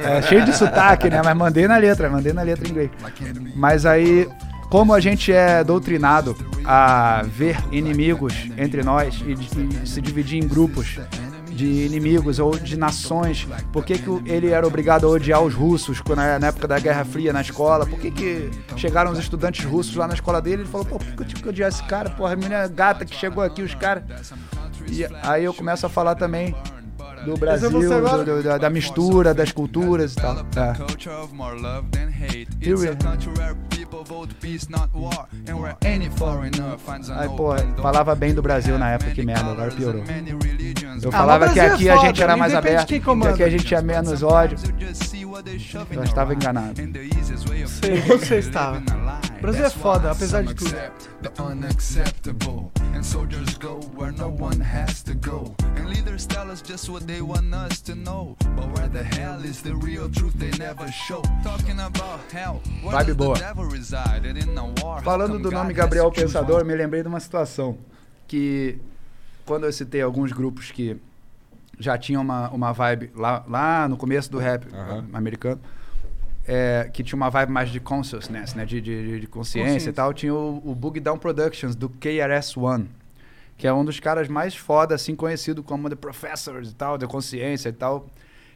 É, 0.03 0.21
cheio 0.21 0.43
de 0.45 0.53
sotaque, 0.55 1.09
né? 1.09 1.21
Mas 1.23 1.35
mandei 1.37 1.67
na 1.67 1.77
letra, 1.77 2.09
mandei 2.09 2.33
na 2.33 2.41
letra 2.41 2.67
em 2.67 2.71
inglês. 2.71 2.89
Mas 3.55 3.85
aí, 3.85 4.27
como 4.69 4.93
a 4.93 4.99
gente 4.99 5.31
é 5.31 5.63
doutrinado 5.63 6.35
a 6.65 7.23
ver 7.25 7.57
inimigos 7.71 8.49
entre 8.57 8.83
nós 8.83 9.23
e, 9.25 9.33
e 9.83 9.87
se 9.87 10.01
dividir 10.01 10.43
em 10.43 10.47
grupos 10.47 10.99
de 11.59 11.65
inimigos 11.65 12.39
ou 12.39 12.57
de 12.57 12.77
nações, 12.77 13.45
por 13.73 13.83
que, 13.83 13.97
que 13.97 14.09
ele 14.25 14.47
era 14.47 14.65
obrigado 14.65 15.05
a 15.05 15.09
odiar 15.09 15.43
os 15.43 15.53
russos 15.53 15.99
quando, 15.99 16.19
na 16.19 16.47
época 16.47 16.65
da 16.69 16.79
Guerra 16.79 17.03
Fria 17.03 17.33
na 17.33 17.41
escola? 17.41 17.85
Por 17.85 17.99
que, 17.99 18.09
que 18.11 18.49
chegaram 18.77 19.11
os 19.11 19.19
estudantes 19.19 19.65
russos 19.65 19.93
lá 19.93 20.07
na 20.07 20.13
escola 20.13 20.41
dele? 20.41 20.61
Ele 20.61 20.69
falou, 20.69 20.85
pô, 20.85 20.99
por 20.99 21.15
que 21.15 21.21
eu 21.21 21.27
tive 21.27 21.43
que 21.43 21.49
odiar 21.49 21.67
esse 21.67 21.83
cara? 21.83 22.11
Porra, 22.11 22.31
a 22.31 22.35
menina 22.37 22.65
gata 22.69 23.03
que 23.03 23.13
chegou 23.13 23.43
aqui, 23.43 23.61
os 23.61 23.75
caras. 23.75 24.03
E 24.87 25.05
aí 25.21 25.43
eu 25.43 25.53
começo 25.53 25.85
a 25.85 25.89
falar 25.89 26.15
também 26.15 26.55
do 27.25 27.37
Brasil, 27.37 27.69
você 27.71 27.93
agora? 27.93 28.23
do- 28.23 28.35
do- 28.37 28.43
da, 28.43 28.57
da 28.57 28.69
mistura 28.69 29.33
das 29.33 29.51
culturas 29.51 30.13
e 30.13 30.15
tal. 30.15 30.35
We- 32.75 32.95
Aí, 37.17 37.29
pô, 37.29 37.55
falava 37.81 38.15
bem 38.15 38.33
do 38.33 38.41
Brasil 38.41 38.77
na 38.77 38.91
época, 38.91 39.11
que 39.11 39.23
merda, 39.23 39.51
agora 39.51 39.71
piorou. 39.71 40.03
Eu 41.01 41.09
Ah, 41.09 41.11
falava 41.11 41.45
mas 41.45 41.53
que 41.53 41.59
Brasil 41.59 41.71
é 41.71 41.73
aqui 41.73 41.89
a 41.89 41.95
foda, 41.95 42.07
gente 42.07 42.23
era 42.23 42.37
mais 42.37 42.53
aberto, 42.55 42.87
que 42.87 43.27
aqui 43.27 43.43
a 43.43 43.49
gente 43.49 43.65
tinha 43.65 43.81
menos 43.81 44.23
ódio. 44.23 44.57
Eu 45.91 46.03
estava 46.03 46.33
enganado. 46.33 46.73
Sei, 47.67 48.01
você 48.01 48.37
estava. 48.39 48.81
O 49.39 49.41
Brasil 49.41 49.65
é 49.65 49.69
foda, 49.69 50.11
apesar 50.11 50.43
de 50.43 50.53
tudo. 50.53 50.69
The 51.21 51.41
unacceptable. 51.41 52.71
And 52.93 53.01
soldiers 53.01 53.57
go 53.57 53.79
where 53.95 54.11
no 54.11 54.27
one 54.27 54.59
has 54.61 55.01
to 55.03 55.13
go. 55.13 55.55
And 55.77 55.87
leaders 55.87 56.25
tell 56.25 56.51
us 56.51 56.61
just 56.61 56.89
what 56.89 57.07
they 57.07 57.21
want 57.21 57.53
us 57.53 57.79
to 57.83 57.95
know. 57.95 58.35
But 58.57 58.77
where 58.77 58.89
the 58.89 59.01
hell 59.01 59.41
is 59.45 59.61
the 59.61 59.73
real 59.75 60.09
truth 60.09 60.33
they 60.37 60.51
never 60.57 60.91
show? 60.91 61.21
Talking 61.41 61.79
about 61.79 62.19
hell. 62.33 62.61
Where 62.83 62.97
Vibe 62.97 63.15
boa. 63.15 63.35
the 63.35 63.39
devil 63.39 63.63
reside? 63.63 64.25
And 64.25 64.37
in 64.37 64.57
a 64.57 64.65
war, 64.83 64.97
how 64.97 65.03
Falando 65.03 65.39
do 65.39 65.49
nome 65.49 65.73
Gabriel 65.73 66.11
Pensador, 66.11 66.65
me 66.65 66.75
lembrei 66.75 67.01
de 67.01 67.07
uma 67.07 67.21
situação 67.21 67.77
que 68.27 68.77
quando 69.45 69.65
eu 69.65 69.71
citei 69.71 70.01
alguns 70.01 70.33
grupos 70.33 70.69
que 70.69 70.97
já 71.79 71.97
tinham 71.97 72.21
uma, 72.21 72.49
uma 72.49 72.73
vibe 72.73 73.09
lá, 73.15 73.45
lá 73.47 73.87
no 73.87 73.95
começo 73.95 74.29
do 74.29 74.37
rap 74.37 74.67
americano, 75.13 75.61
é, 76.51 76.89
que 76.91 77.03
tinha 77.03 77.15
uma 77.15 77.29
vibe 77.29 77.51
mais 77.51 77.69
de 77.69 77.79
consciousness, 77.79 78.55
né, 78.55 78.65
de, 78.65 78.81
de, 78.81 79.19
de 79.19 79.27
consciência 79.27 79.73
Consciência. 79.73 79.89
e 79.91 79.93
tal, 79.93 80.11
tinha 80.11 80.33
o, 80.33 80.59
o 80.65 80.73
Bug 80.73 80.99
Down 80.99 81.19
Productions 81.19 81.75
do 81.75 81.87
KRS-One, 81.87 82.89
que 83.55 83.67
é 83.67 83.73
um 83.73 83.85
dos 83.85 83.99
caras 83.99 84.27
mais 84.27 84.55
foda, 84.55 84.95
assim, 84.95 85.15
conhecido 85.15 85.61
como 85.61 85.87
The 85.87 85.95
Professors 85.95 86.71
e 86.71 86.73
tal, 86.73 86.97
The 86.97 87.05
Consciência 87.05 87.69
e 87.69 87.71
tal. 87.71 88.07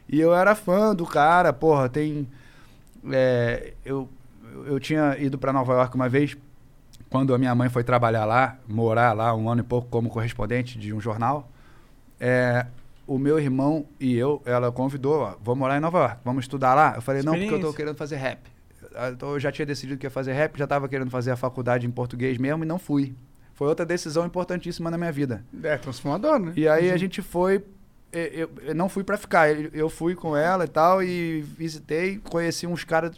E 0.08 0.20
eu 0.20 0.34
era 0.34 0.56
fã 0.56 0.92
do 0.92 1.06
cara, 1.06 1.52
porra, 1.52 1.88
tem... 1.88 2.26
é, 3.12 3.74
eu, 3.84 4.08
eu 4.66 4.80
tinha 4.80 5.16
ido 5.16 5.38
para 5.38 5.52
Nova 5.52 5.74
York 5.74 5.94
uma 5.94 6.08
vez, 6.08 6.36
quando 7.08 7.32
a 7.32 7.38
minha 7.38 7.54
mãe 7.54 7.68
foi 7.68 7.84
trabalhar 7.84 8.24
lá, 8.24 8.58
morar 8.66 9.12
lá 9.12 9.32
um 9.36 9.48
ano 9.48 9.60
e 9.60 9.64
pouco 9.64 9.86
como 9.88 10.10
correspondente 10.10 10.76
de 10.80 10.92
um 10.92 11.00
jornal. 11.00 11.48
É, 12.18 12.66
o 13.06 13.18
meu 13.18 13.38
irmão 13.38 13.86
e 14.00 14.16
eu, 14.16 14.40
ela 14.44 14.70
convidou, 14.72 15.20
ó, 15.20 15.34
vou 15.42 15.54
morar 15.54 15.76
em 15.76 15.80
Nova 15.80 15.98
York, 15.98 16.16
vamos 16.24 16.44
estudar 16.44 16.74
lá? 16.74 16.92
Eu 16.96 17.02
falei, 17.02 17.22
não, 17.22 17.34
porque 17.34 17.54
eu 17.54 17.60
tô 17.60 17.72
querendo 17.72 17.96
fazer 17.96 18.16
rap. 18.16 18.40
Ah, 18.94 19.10
Então 19.10 19.32
eu 19.32 19.40
já 19.40 19.50
tinha 19.50 19.66
decidido 19.66 19.98
que 19.98 20.06
ia 20.06 20.10
fazer 20.10 20.32
rap, 20.32 20.56
já 20.58 20.66
tava 20.66 20.88
querendo 20.88 21.10
fazer 21.10 21.30
a 21.30 21.36
faculdade 21.36 21.86
em 21.86 21.90
português 21.90 22.38
mesmo 22.38 22.64
e 22.64 22.66
não 22.66 22.78
fui. 22.78 23.14
Foi 23.54 23.68
outra 23.68 23.86
decisão 23.86 24.26
importantíssima 24.26 24.90
na 24.90 24.98
minha 24.98 25.12
vida. 25.12 25.44
É, 25.62 25.76
transformador, 25.76 26.38
né? 26.38 26.52
E 26.56 26.66
aí 26.66 26.90
a 26.90 26.96
gente 26.96 27.22
foi. 27.22 27.64
Eu, 28.12 28.50
eu 28.62 28.74
não 28.74 28.88
fui 28.88 29.02
pra 29.02 29.16
ficar, 29.16 29.50
eu 29.50 29.70
eu 29.72 29.88
fui 29.90 30.14
com 30.14 30.36
ela 30.36 30.64
e 30.64 30.68
tal, 30.68 31.02
e 31.02 31.40
visitei, 31.42 32.18
conheci 32.30 32.66
uns 32.66 32.84
caras. 32.84 33.16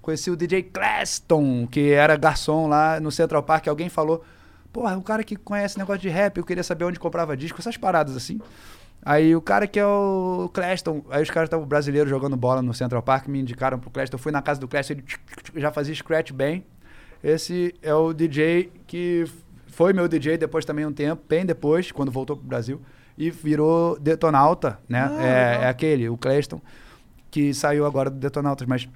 Conheci 0.00 0.30
o 0.30 0.36
DJ 0.36 0.62
Claston, 0.62 1.66
que 1.66 1.90
era 1.92 2.16
garçom 2.16 2.66
lá 2.68 2.98
no 3.00 3.12
Central 3.12 3.42
Park. 3.42 3.68
Alguém 3.68 3.88
falou: 3.88 4.24
Porra, 4.72 4.96
o 4.96 5.02
cara 5.02 5.22
que 5.24 5.36
conhece 5.36 5.78
negócio 5.78 6.00
de 6.00 6.08
rap, 6.08 6.36
eu 6.38 6.44
queria 6.44 6.62
saber 6.62 6.84
onde 6.84 6.98
comprava 6.98 7.36
disco, 7.36 7.60
essas 7.60 7.76
paradas 7.76 8.16
assim. 8.16 8.40
Aí 9.02 9.34
o 9.34 9.40
cara 9.40 9.66
que 9.66 9.78
é 9.78 9.86
o 9.86 10.50
Claston, 10.52 11.02
aí 11.10 11.22
os 11.22 11.30
caras 11.30 11.46
estavam 11.46 11.66
brasileiros 11.66 12.10
jogando 12.10 12.36
bola 12.36 12.60
no 12.60 12.74
Central 12.74 13.02
Park, 13.02 13.28
me 13.28 13.40
indicaram 13.40 13.78
pro 13.78 13.90
Claston. 13.90 14.16
Eu 14.16 14.18
fui 14.18 14.30
na 14.30 14.42
casa 14.42 14.60
do 14.60 14.68
Claston, 14.68 14.94
ele 14.94 15.04
já 15.56 15.70
fazia 15.72 15.94
scratch 15.94 16.32
bem. 16.32 16.64
Esse 17.22 17.74
é 17.82 17.94
o 17.94 18.12
DJ 18.12 18.70
que 18.86 19.24
foi 19.68 19.92
meu 19.92 20.06
DJ 20.06 20.36
depois 20.36 20.64
também 20.64 20.84
um 20.84 20.92
tempo, 20.92 21.22
bem 21.28 21.46
depois, 21.46 21.90
quando 21.90 22.10
voltou 22.10 22.36
pro 22.36 22.46
Brasil, 22.46 22.80
e 23.16 23.30
virou 23.30 23.98
Detonauta, 23.98 24.78
né? 24.88 25.10
Ah, 25.10 25.22
é, 25.22 25.64
é 25.64 25.68
aquele, 25.68 26.08
o 26.08 26.16
Claston, 26.16 26.60
que 27.30 27.54
saiu 27.54 27.86
agora 27.86 28.10
do 28.10 28.16
Detonautas, 28.16 28.66
mas 28.66 28.88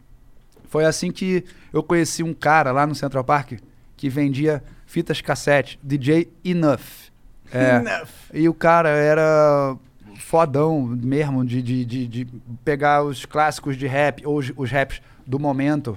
foi 0.69 0.85
assim 0.85 1.11
que 1.11 1.45
eu 1.73 1.83
conheci 1.83 2.23
um 2.23 2.35
cara 2.35 2.73
lá 2.73 2.87
no 2.87 2.95
Central 2.95 3.25
Park 3.25 3.53
que 3.97 4.09
vendia 4.09 4.63
fitas 4.87 5.21
cassete, 5.21 5.79
DJ 5.83 6.31
Enough. 6.45 7.11
É, 7.53 7.77
Enough. 7.81 8.09
E 8.33 8.49
o 8.49 8.55
cara 8.55 8.89
era 8.89 9.77
fodão 10.19 10.83
mesmo 10.83 11.45
de, 11.45 11.61
de, 11.63 11.85
de, 11.85 12.07
de 12.07 12.27
pegar 12.65 13.03
os 13.03 13.25
clássicos 13.25 13.77
de 13.77 13.87
rap, 13.87 14.27
ou 14.27 14.39
os, 14.39 14.53
os 14.57 14.71
raps 14.71 15.01
do 15.27 15.39
momento. 15.39 15.97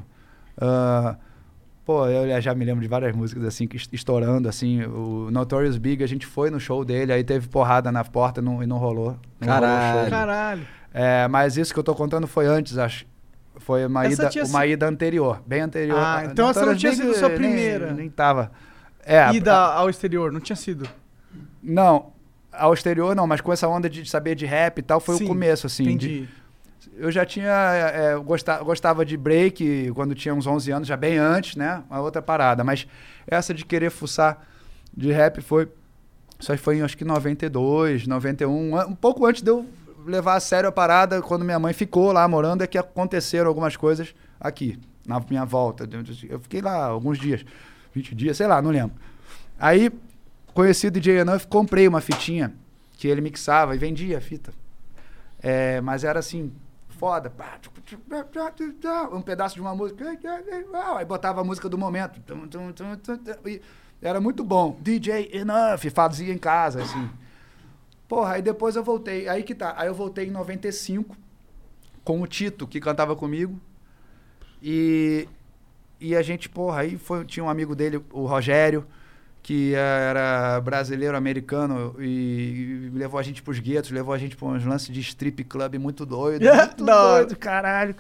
Ah, 0.60 1.16
pô, 1.86 2.06
eu 2.08 2.42
já 2.42 2.54
me 2.56 2.66
lembro 2.66 2.82
de 2.82 2.88
várias 2.88 3.16
músicas 3.16 3.44
assim, 3.46 3.68
que 3.68 3.78
est- 3.78 3.94
estourando, 3.94 4.48
assim. 4.50 4.84
O 4.86 5.30
Notorious 5.32 5.78
Big, 5.78 6.04
a 6.04 6.08
gente 6.08 6.26
foi 6.26 6.50
no 6.50 6.60
show 6.60 6.84
dele, 6.84 7.14
aí 7.14 7.24
teve 7.24 7.48
porrada 7.48 7.92
na 7.92 8.04
porta 8.04 8.42
não, 8.42 8.62
e 8.64 8.66
não 8.68 8.78
rolou. 8.78 9.18
Não 9.40 9.48
rolou 9.48 9.62
Caralho. 9.62 10.02
show. 10.02 10.10
Caralho. 10.10 10.68
É, 10.94 11.28
mas 11.28 11.58
isso 11.58 11.74
que 11.74 11.80
eu 11.80 11.84
tô 11.84 11.94
contando 11.94 12.28
foi 12.28 12.48
antes, 12.48 12.78
acho. 12.78 13.06
Foi 13.60 13.86
uma, 13.86 14.06
Essa 14.06 14.14
ida, 14.30 14.40
uma 14.46 14.62
sido- 14.62 14.66
ida 14.66 14.88
anterior, 14.88 15.42
bem 15.46 15.62
anterior. 15.62 15.98
Ah, 16.00 16.18
Ah, 16.20 16.26
então 16.26 16.50
essa 16.50 16.60
não 16.62 16.68
Notorious 16.74 16.80
tinha 16.80 16.92
Big, 16.92 17.04
sido 17.04 17.20
sua 17.20 17.30
nem- 17.30 17.38
primeira. 17.38 17.92
Nem, 17.94 18.10
tava. 18.10 18.52
É, 19.04 19.32
Ida 19.34 19.54
a- 19.54 19.76
ao 19.76 19.90
exterior, 19.90 20.32
não 20.32 20.40
tinha 20.40 20.56
sido. 20.56 20.88
não, 21.64 22.12
ao 22.58 22.74
exterior 22.74 23.16
não, 23.16 23.26
mas 23.28 23.42
com 23.42 23.52
essa 23.54 23.68
onda 23.68 23.90
de 23.90 24.08
saber 24.10 24.36
de 24.36 24.46
rap 24.46 24.80
e 24.80 24.82
tal, 24.82 25.00
foi 25.00 25.16
Sim, 25.18 25.26
o 25.26 25.28
começo, 25.28 25.68
assim. 25.68 25.84
entendi. 25.84 26.08
de- 26.22 26.30
eu 27.00 27.12
já 27.12 27.26
tinha, 27.26 27.52
é, 27.52 28.16
gosta- 28.18 28.58
gostava 28.64 29.06
de 29.06 29.16
break 29.16 29.92
quando 29.94 30.16
tinha 30.16 30.34
uns 30.34 30.48
11 30.48 30.72
anos, 30.72 30.88
já 30.88 30.98
bem 30.98 31.18
antes, 31.18 31.56
né? 31.56 31.84
Uma 31.90 32.00
outra 32.02 32.22
parada. 32.24 32.64
Mas 32.64 32.88
essa 33.28 33.54
de 33.54 33.64
querer 33.66 33.92
fuçar 33.92 34.42
de 34.96 35.12
rap 35.12 35.40
foi, 35.42 35.68
só 36.40 36.58
foi 36.58 36.78
em 36.78 36.82
acho 36.82 36.98
que 36.98 37.06
92, 37.06 38.08
91, 38.08 38.76
an- 38.76 38.88
um 38.88 38.96
pouco 38.96 39.26
antes 39.28 39.44
de 39.44 39.52
eu 39.52 39.66
levar 40.08 40.36
a 40.36 40.40
sério 40.40 40.70
a 40.70 40.72
parada, 40.72 41.22
quando 41.22 41.46
minha 41.46 41.60
mãe 41.60 41.72
ficou 41.74 42.12
lá 42.12 42.28
morando, 42.28 42.64
é 42.64 42.68
que 42.68 42.78
aconteceram 42.80 43.48
algumas 43.48 43.76
coisas 43.76 44.16
aqui, 44.40 44.80
na 45.06 45.20
minha 45.30 45.46
volta. 45.46 45.88
Eu 46.30 46.40
fiquei 46.40 46.62
lá 46.62 46.86
alguns 46.86 47.20
dias, 47.20 47.46
20 47.94 48.16
dias, 48.16 48.38
sei 48.38 48.48
lá, 48.48 48.60
não 48.62 48.72
lembro. 48.72 48.96
Aí, 49.60 49.92
conheci 50.58 50.88
o 50.88 50.92
DJ 50.92 51.20
Enough, 51.20 51.42
comprei 51.48 51.88
uma 51.88 52.02
fitinha 52.02 52.52
que 52.94 53.08
ele 53.08 53.22
mixava 53.22 53.76
e 53.76 53.78
vendia 53.78 54.18
a 54.18 54.22
fita. 54.22 54.52
É, 55.40 55.80
mas 55.82 56.04
era 56.04 56.18
assim, 56.18 56.52
foda. 56.90 57.32
Um 59.14 59.22
pedaço 59.22 59.54
de 59.54 59.62
uma 59.62 59.76
música. 59.76 60.04
Aí 60.96 61.06
botava 61.06 61.42
a 61.42 61.44
música 61.44 61.70
do 61.70 61.78
momento. 61.78 62.20
e 63.46 63.62
Era 64.02 64.20
muito 64.20 64.44
bom. 64.44 64.76
DJ 64.82 65.30
Enough, 65.32 65.92
fazia 65.94 66.34
em 66.34 66.40
casa, 66.40 66.82
assim. 66.82 67.08
Porra, 68.08 68.34
aí 68.34 68.42
depois 68.42 68.76
eu 68.76 68.84
voltei. 68.84 69.30
Aí 69.30 69.44
que 69.44 69.54
tá. 69.54 69.76
Aí 69.78 69.88
eu 69.88 69.94
voltei 69.94 70.26
em 70.26 70.32
95 70.32 71.16
com 72.04 72.20
o 72.20 72.26
Tito, 72.26 72.66
que 72.66 72.80
cantava 72.80 73.16
comigo. 73.16 73.62
E, 74.60 75.30
e 76.00 76.16
a 76.16 76.24
gente, 76.24 76.50
porra, 76.50 76.80
aí 76.80 76.98
foi, 76.98 77.24
tinha 77.26 77.44
um 77.44 77.50
amigo 77.50 77.76
dele, 77.76 78.04
o 78.12 78.26
Rogério, 78.26 78.88
que 79.48 79.74
era 79.74 80.60
brasileiro-americano 80.60 81.96
e 82.00 82.92
levou 82.94 83.18
a 83.18 83.24
gente 83.24 83.42
pros 83.42 83.60
guetos, 83.60 83.92
levou 83.92 84.14
a 84.14 84.18
gente 84.18 84.36
pra 84.36 84.46
uns 84.46 84.66
lances 84.66 84.94
de 84.94 85.00
strip 85.00 85.42
club 85.46 85.76
muito 85.76 86.06
doido. 86.06 86.44
Muito 86.54 86.84
doido, 86.84 87.34
caralho. 87.38 87.96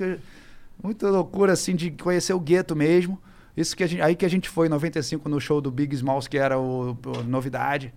Muita 0.83 1.09
loucura, 1.09 1.53
assim, 1.53 1.73
de 1.73 1.91
conhecer 1.91 2.33
o 2.33 2.39
gueto 2.41 2.75
mesmo. 2.75 3.17
Isso 3.55 3.77
que 3.77 3.83
a 3.85 3.87
gente, 3.87 4.01
aí 4.01 4.13
que 4.13 4.25
a 4.25 4.29
gente 4.29 4.49
foi 4.49 4.67
em 4.67 4.69
95 4.69 5.29
no 5.29 5.39
show 5.39 5.61
do 5.61 5.71
Big 5.71 5.95
Smalls, 5.95 6.27
que 6.27 6.37
era 6.37 6.59
o, 6.59 6.97
o 7.05 7.23
novidade. 7.23 7.93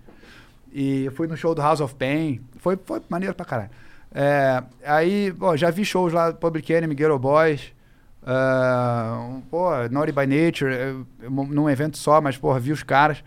E 0.73 1.11
fui 1.17 1.27
no 1.27 1.37
show 1.37 1.53
do 1.53 1.61
House 1.61 1.81
of 1.81 1.97
Pain. 1.97 2.41
Foi, 2.59 2.79
foi 2.85 3.03
maneiro 3.09 3.35
pra 3.35 3.45
caralho. 3.45 3.71
É, 4.15 4.63
aí, 4.87 5.33
pô, 5.33 5.57
já 5.57 5.71
vi 5.71 5.85
shows 5.85 6.13
lá 6.13 6.33
Public 6.33 6.73
Enemy, 6.73 6.95
Ghetto 6.95 7.19
Boys. 7.19 7.73
Um, 8.27 9.41
pô, 9.51 9.71
Naughty 9.91 10.13
by 10.13 10.27
Nature, 10.27 10.73
eu- 10.75 11.07
eu- 11.23 11.31
num 11.31 11.69
evento 11.71 11.97
só, 11.99 12.21
mas, 12.21 12.37
porra, 12.37 12.61
vi 12.61 12.73
os 12.73 12.83
caras. 12.83 13.23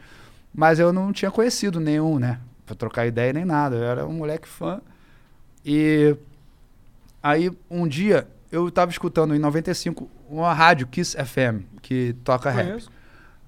Mas 0.54 0.78
eu 0.80 0.94
não 0.94 1.12
tinha 1.12 1.32
conhecido 1.32 1.80
nenhum, 1.80 2.20
né? 2.20 2.40
Pra 2.66 2.76
trocar 2.76 3.08
ideia 3.08 3.34
nem 3.34 3.44
nada. 3.46 3.76
Eu 3.76 3.84
era 3.84 4.06
um 4.06 4.14
moleque 4.14 4.48
fã. 4.48 4.82
E 5.66 6.16
aí, 7.22 7.52
um 7.70 7.88
dia, 7.88 8.28
eu 8.52 8.70
tava 8.70 8.92
escutando 8.92 9.36
em 9.36 9.40
95 9.40 10.10
uma 10.30 10.54
rádio, 10.54 10.86
Kiss 10.88 11.18
FM, 11.18 11.64
que 11.82 12.14
toca 12.24 12.52
rap. 12.52 12.68
Conheço. 12.68 12.92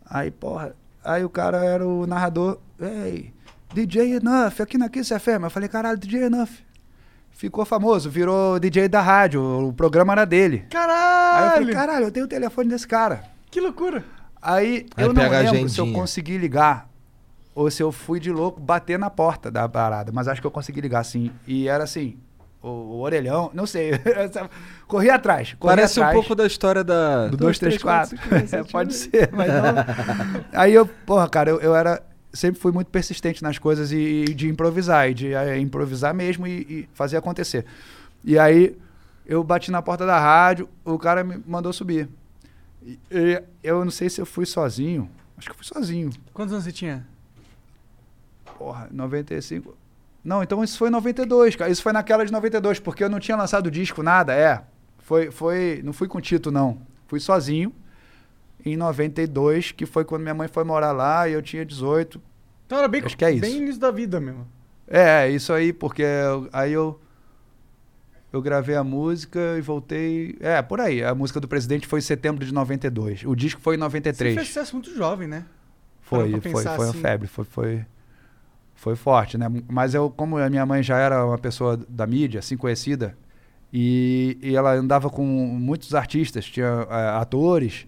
Aí, 0.10 0.32
porra, 0.32 0.76
aí 1.04 1.24
o 1.24 1.30
cara 1.30 1.64
era 1.64 1.86
o 1.86 2.06
narrador. 2.08 2.58
Ei, 2.80 3.32
DJ 3.74 4.16
Enough, 4.16 4.62
aqui 4.62 4.78
na 4.78 4.90
Kiss 4.90 5.14
FM. 5.20 5.44
Eu 5.44 5.50
falei, 5.50 5.70
caralho, 5.70 5.98
DJ 5.98 6.24
Enough. 6.24 6.50
Ficou 7.36 7.66
famoso, 7.66 8.10
virou 8.10 8.58
DJ 8.60 8.88
da 8.88 9.02
rádio, 9.02 9.42
o 9.68 9.74
programa 9.74 10.14
era 10.14 10.26
dele. 10.26 10.60
Aí 10.60 10.64
eu 10.64 10.70
Caralho! 10.70 11.52
falei, 11.58 11.74
caralho, 11.76 12.06
eu 12.06 12.12
tenho 12.12 12.26
o 12.26 12.30
telefone 12.30 12.70
desse 12.70 12.88
cara. 12.88 13.24
Que 13.52 13.60
loucura. 13.60 14.04
Aí 14.42 14.86
Aí 14.96 15.04
eu 15.06 15.14
não 15.14 15.22
lembro 15.22 15.70
se 15.70 15.80
eu 15.80 15.84
agendinha. 15.84 15.94
consegui 16.00 16.38
ligar 16.38 16.88
ou 17.54 17.70
se 17.70 17.84
eu 17.84 17.92
fui 17.92 18.20
de 18.20 18.32
louco 18.32 18.60
bater 18.60 18.98
na 18.98 19.10
porta 19.10 19.52
da 19.52 19.68
parada, 19.68 20.12
mas 20.14 20.28
acho 20.30 20.40
que 20.40 20.48
eu 20.48 20.52
consegui 20.52 20.80
ligar 20.82 21.04
sim. 21.04 21.30
E 21.46 21.68
era 21.68 21.84
assim, 21.84 22.18
o, 22.62 22.68
o 22.70 23.00
orelhão, 23.02 23.50
não 23.54 23.66
sei, 23.66 23.92
corri 24.88 25.10
atrás. 25.10 25.56
Corri 25.60 25.76
Parece 25.76 26.00
atrás 26.00 26.16
um 26.16 26.20
pouco 26.22 26.36
da 26.36 26.46
história 26.48 26.84
da. 26.86 27.28
do 27.28 27.36
2, 27.38 27.60
3, 27.60 27.82
4. 27.82 28.10
cinco, 28.18 28.56
É, 28.56 28.64
Pode 28.64 28.94
ser, 28.94 29.30
mas 29.34 29.48
não. 29.50 29.74
Aí 30.54 30.74
eu, 30.74 30.86
porra, 30.86 31.28
cara, 31.28 31.50
eu, 31.50 31.60
eu 31.60 31.76
era. 31.76 32.02
Sempre 32.36 32.60
fui 32.62 32.72
muito 32.72 32.88
persistente 32.90 33.42
nas 33.42 33.58
coisas 33.58 33.92
e, 33.92 34.26
e 34.30 34.34
de 34.34 34.48
improvisar, 34.50 35.10
e 35.10 35.14
de 35.14 35.34
eh, 35.34 35.58
improvisar 35.60 36.14
mesmo 36.14 36.46
e, 36.46 36.52
e 36.62 36.90
fazer 36.94 37.18
acontecer. 37.18 37.66
E 38.24 38.38
aí 38.38 38.76
eu 39.26 39.44
bati 39.44 39.72
na 39.72 39.82
porta 39.82 40.06
da 40.06 40.20
rádio, 40.20 40.68
o 40.84 41.00
cara 41.00 41.24
me 41.24 41.42
mandou 41.48 41.72
subir. 41.74 42.08
E- 42.86 43.00
e 43.12 43.44
eu 43.64 43.84
não 43.84 43.92
sei 43.92 44.10
se 44.10 44.20
eu 44.22 44.26
fui 44.26 44.46
sozinho. 44.46 45.10
Acho 45.38 45.48
que 45.48 45.52
eu 45.52 45.56
fui 45.56 45.66
sozinho. 45.66 46.10
Quantos 46.34 46.54
anos 46.54 46.66
você 46.66 46.72
tinha? 46.72 47.06
Porra, 48.58 48.88
95. 48.92 49.76
Não, 50.24 50.42
então 50.42 50.64
isso 50.64 50.78
foi 50.78 50.88
em 50.90 50.92
92, 50.92 51.56
cara. 51.56 51.70
Isso 51.72 51.84
foi 51.84 51.92
naquela 51.94 52.26
de 52.26 52.32
92, 52.32 52.80
porque 52.80 53.04
eu 53.04 53.10
não 53.10 53.20
tinha 53.20 53.38
lançado 53.38 53.70
disco, 53.70 54.02
nada, 54.02 54.34
é. 54.34 54.62
Foi, 55.00 55.30
foi, 55.30 55.82
não 55.84 55.94
fui 55.94 56.08
com 56.08 56.18
o 56.18 56.22
Tito, 56.22 56.52
não. 56.52 56.80
Fui 57.08 57.20
sozinho. 57.20 57.72
Em 58.66 58.76
92, 58.76 59.72
que 59.72 59.86
foi 59.86 60.04
quando 60.04 60.24
minha 60.24 60.34
mãe 60.34 60.48
foi 60.48 60.64
morar 60.64 60.92
lá 60.92 61.30
e 61.30 61.34
eu 61.34 61.42
tinha 61.42 61.64
18. 61.66 62.20
Então 62.66 62.78
era 62.80 62.88
bem, 62.88 63.04
Acho 63.06 63.16
que 63.18 63.24
é 63.26 63.32
isso. 63.32 63.42
bem 63.42 63.58
início 63.58 63.80
da 63.80 63.92
vida 63.92 64.20
mesmo. 64.20 64.48
É, 64.88 65.30
isso 65.30 65.54
aí, 65.54 65.72
porque 65.72 66.02
eu- 66.02 66.50
aí 66.52 66.72
eu 66.74 67.00
eu 68.34 68.42
gravei 68.42 68.76
a 68.76 68.84
música 68.84 69.40
e 69.58 69.62
voltei. 69.62 70.36
É, 70.42 70.62
por 70.62 70.82
aí. 70.82 71.02
A 71.04 71.16
música 71.16 71.40
do 71.40 71.48
presidente 71.48 71.88
foi 71.88 72.00
em 72.00 72.02
setembro 72.02 72.46
de 72.46 72.54
92. 72.54 73.24
O 73.24 73.34
disco 73.36 73.62
foi 73.62 73.76
em 73.76 73.78
Você 73.78 73.84
93. 73.84 74.36
fez 74.36 74.48
sucesso 74.48 74.76
muito 74.76 74.94
jovem, 74.94 75.26
né? 75.28 75.46
Foi, 76.02 76.30
foi, 76.42 76.52
foi 76.52 76.66
assim. 76.68 76.84
uma 76.84 76.94
febre, 76.94 77.28
foi, 77.28 77.46
foi, 77.46 77.86
foi 78.76 78.96
forte, 78.96 79.38
né? 79.38 79.48
Mas 79.70 79.94
eu, 79.94 80.10
como 80.10 80.38
a 80.38 80.50
minha 80.50 80.66
mãe 80.66 80.84
já 80.84 80.98
era 80.98 81.26
uma 81.26 81.38
pessoa 81.38 81.78
da 81.88 82.06
mídia, 82.06 82.40
assim, 82.40 82.58
conhecida, 82.58 83.18
e, 83.74 84.38
e 84.42 84.56
ela 84.56 84.74
andava 84.74 85.10
com 85.10 85.24
muitos 85.26 85.96
artistas, 85.96 86.46
tinha 86.46 86.86
eh, 86.90 87.10
atores, 87.18 87.88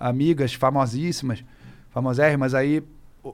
amigas 0.00 0.54
famosíssimas, 0.54 1.44
famosérrimas, 1.90 2.54
aí 2.54 2.82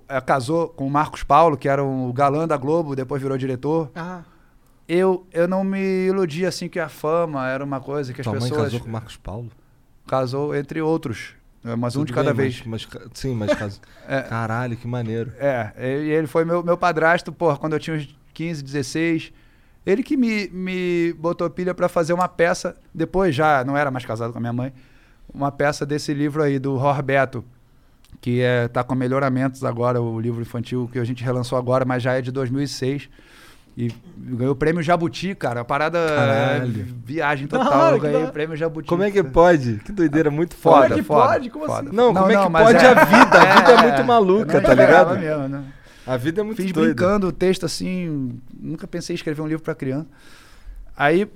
é, 0.08 0.20
casou 0.20 0.68
com 0.68 0.86
o 0.86 0.90
Marcos 0.90 1.22
Paulo, 1.22 1.56
que 1.56 1.68
era 1.68 1.82
o 1.82 2.12
galã 2.12 2.46
da 2.46 2.56
Globo, 2.56 2.96
depois 2.96 3.22
virou 3.22 3.38
diretor. 3.38 3.90
Ah. 3.94 4.22
Eu, 4.88 5.26
eu 5.32 5.48
não 5.48 5.64
me 5.64 6.06
iludi 6.06 6.44
assim 6.44 6.68
que 6.68 6.78
a 6.78 6.88
fama 6.88 7.48
era 7.48 7.64
uma 7.64 7.80
coisa 7.80 8.12
que 8.12 8.20
as 8.20 8.24
Tua 8.24 8.34
mãe 8.34 8.42
pessoas. 8.42 8.64
casou 8.64 8.80
com 8.80 8.88
o 8.88 8.92
Marcos 8.92 9.16
Paulo? 9.16 9.50
Casou, 10.06 10.54
entre 10.54 10.80
outros. 10.82 11.34
É, 11.64 11.74
Mas 11.74 11.96
um 11.96 12.00
Tudo 12.00 12.08
de 12.08 12.12
cada 12.12 12.32
bem, 12.32 12.48
vez. 12.50 12.62
mas- 12.64 12.86
mas 12.86 13.08
sim, 13.14 13.34
mas 13.34 13.52
casou. 13.54 13.80
É. 14.06 14.22
Caralho, 14.22 14.76
que 14.76 14.86
maneiro. 14.86 15.32
É, 15.38 15.72
e 15.76 16.10
ele 16.10 16.28
foi 16.28 16.44
meu, 16.44 16.62
meu 16.62 16.76
padrasto, 16.76 17.32
porra, 17.32 17.56
quando 17.56 17.72
eu 17.72 17.80
tinha 17.80 17.96
uns 17.96 18.16
15, 18.32 18.62
16. 18.62 19.32
Ele 19.84 20.02
que 20.04 20.16
me, 20.16 20.48
me 20.50 21.12
botou 21.14 21.48
pilha 21.50 21.74
pra 21.74 21.88
fazer 21.88 22.12
uma 22.12 22.28
peça, 22.28 22.76
depois 22.94 23.34
já 23.34 23.64
não 23.64 23.76
era 23.76 23.90
mais 23.90 24.04
casado 24.04 24.30
com 24.32 24.38
a 24.38 24.40
minha 24.40 24.52
mãe, 24.52 24.72
uma 25.32 25.50
peça 25.52 25.84
desse 25.86 26.12
livro 26.14 26.42
aí, 26.42 26.58
do 26.58 26.76
Rorbeto, 26.76 27.44
que 28.20 28.40
é, 28.40 28.68
tá 28.68 28.82
com 28.82 28.94
melhoramentos 28.94 29.62
agora, 29.64 30.00
o 30.00 30.18
livro 30.20 30.40
infantil 30.42 30.88
que 30.92 30.98
a 30.98 31.04
gente 31.04 31.22
relançou 31.22 31.58
agora, 31.58 31.84
mas 31.84 32.02
já 32.02 32.14
é 32.14 32.22
de 32.22 32.30
2006. 32.32 33.08
E 33.78 33.92
ganhou 34.16 34.54
o 34.54 34.56
prêmio 34.56 34.82
Jabuti, 34.82 35.34
cara. 35.34 35.60
A 35.60 35.64
parada 35.64 35.98
é 35.98 36.16
Caralho. 36.16 36.86
viagem 37.04 37.44
total. 37.48 37.78
hora, 37.78 37.96
eu 37.96 38.00
que 38.00 38.06
ganhei 38.06 38.24
o 38.24 38.32
prêmio 38.32 38.56
Jabuti. 38.56 38.88
Como 38.88 39.02
é 39.02 39.10
que 39.10 39.22
pode? 39.22 39.76
Que 39.84 39.92
doideira, 39.92 40.30
muito 40.30 40.56
Foda. 40.56 40.82
Como 40.88 40.94
é 40.94 40.96
que 40.96 41.02
foda, 41.02 41.28
pode? 41.34 41.50
Como 41.50 41.66
foda. 41.66 41.88
assim? 41.88 41.96
Não, 41.96 42.14
como 42.14 42.20
Não, 42.20 42.30
é 42.30 42.34
não, 42.36 42.44
que 42.46 42.48
mas 42.52 42.64
pode 42.72 42.84
é- 42.84 42.88
a 42.88 43.04
vida? 43.04 43.38
A 43.38 43.44
vida 43.60 43.70
é, 43.70 43.74
É, 43.74 43.82
muito 43.90 44.04
maluca, 44.06 44.54
não 44.54 44.62
tá 44.62 44.72
ligado? 44.74 45.18
mesmo, 45.18 45.48
né? 45.48 45.64
A 46.06 46.16
vida 46.16 46.40
é 46.40 46.44
muito 46.44 46.62
Fiz 46.62 46.72
doida. 46.72 46.94
brincando 46.94 47.26
o 47.28 47.32
texto 47.32 47.66
assim, 47.66 48.40
nunca 48.58 48.86
pensei 48.86 49.12
em 49.12 49.16
escrever 49.18 49.42
um 49.42 49.46
livro 49.46 49.62
para 49.62 49.74
criança. 49.74 50.06
Aí, 50.96 51.30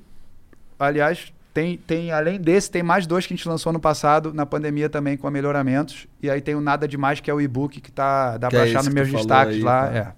aliás, 0.79 1.35
tem, 1.53 1.77
tem 1.77 2.13
além 2.13 2.41
desse, 2.41 2.71
tem 2.71 2.83
mais 2.83 3.07
dois 3.07 3.27
que 3.27 3.35
a 3.35 3.37
gente 3.37 3.49
lançou 3.49 3.73
no 3.73 3.81
passado, 3.81 4.33
na 4.33 4.47
pandemia 4.47 4.89
também, 4.89 5.17
com 5.17 5.29
melhoramentos. 5.31 6.07
E 6.23 6.31
aí 6.31 6.41
tem 6.41 6.55
o 6.55 6.61
Nada 6.61 6.87
Demais, 6.87 7.21
que 7.21 7.31
é 7.31 7.35
o 7.35 7.41
e-book 7.41 7.81
que 7.81 7.91
tá, 7.91 8.37
dá 8.39 8.49
para 8.49 8.61
é 8.61 8.63
achar 8.63 8.85
nos 8.85 8.95
meus 8.95 9.11
destaques 9.11 9.57
aí, 9.57 9.63
lá. 9.63 9.87
tá. 9.87 9.95
É. 9.95 10.13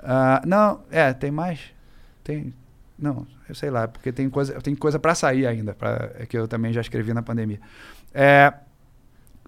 Ah, 0.00 0.42
não, 0.46 0.80
é, 0.90 1.12
tem 1.12 1.30
mais. 1.30 1.60
Tem. 2.22 2.52
Não, 2.98 3.26
eu 3.48 3.54
sei 3.54 3.70
lá, 3.70 3.88
porque 3.88 4.12
tem 4.12 4.28
coisa, 4.28 4.60
tem 4.60 4.74
coisa 4.74 4.98
para 4.98 5.14
sair 5.14 5.46
ainda, 5.46 5.74
pra, 5.74 6.10
que 6.28 6.36
eu 6.36 6.46
também 6.46 6.72
já 6.72 6.80
escrevi 6.80 7.12
na 7.14 7.22
pandemia. 7.22 7.60
É. 8.12 8.52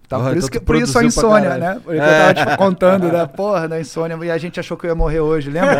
Tá, 0.09 0.17
por, 0.17 0.35
isso 0.35 0.47
então 0.47 0.59
que, 0.59 0.59
por 0.65 0.75
isso 0.75 0.97
a 0.97 1.03
insônia, 1.03 1.55
né? 1.59 1.79
Porque 1.83 1.99
eu 1.99 2.03
É. 2.03 2.33
tava 2.33 2.51
te 2.51 2.57
contando 2.57 3.11
da 3.11 3.27
porra 3.27 3.67
da 3.67 3.79
insônia 3.79 4.17
e 4.23 4.31
a 4.31 4.37
gente 4.39 4.59
achou 4.59 4.75
que 4.75 4.87
eu 4.87 4.89
ia 4.89 4.95
morrer 4.95 5.19
hoje, 5.19 5.51
lembra? 5.51 5.77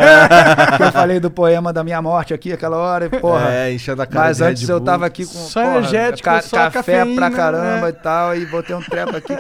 que 0.77 0.83
eu 0.83 0.91
falei 0.91 1.19
do 1.19 1.32
poema 1.32 1.74
da 1.74 1.83
minha 1.83 1.99
morte 1.99 2.32
aqui 2.32 2.53
aquela 2.53 2.77
hora 2.77 3.06
e 3.08 3.09
porra. 3.09 3.49
É, 3.51 3.74
enchendo 3.74 4.03
a 4.03 4.06
cara 4.06 4.27
Mas 4.27 4.38
de 4.38 4.43
antes 4.43 4.67
Red 4.67 4.74
eu 4.75 4.80
tava 4.82 5.08
aqui 5.08 5.25
com 5.25 5.33
Só 5.33 5.64
porra, 5.64 5.77
energético, 5.77 6.30
ca- 6.30 6.41
só 6.43 6.58
café 6.69 6.99
cafeína, 6.99 7.16
pra 7.16 7.32
caramba 7.35 7.88
é. 7.88 7.90
e 7.90 7.93
tal, 7.93 8.35
e 8.35 8.45
botei 8.45 8.75
um 8.75 8.82
treco 8.83 9.17
aqui. 9.17 9.33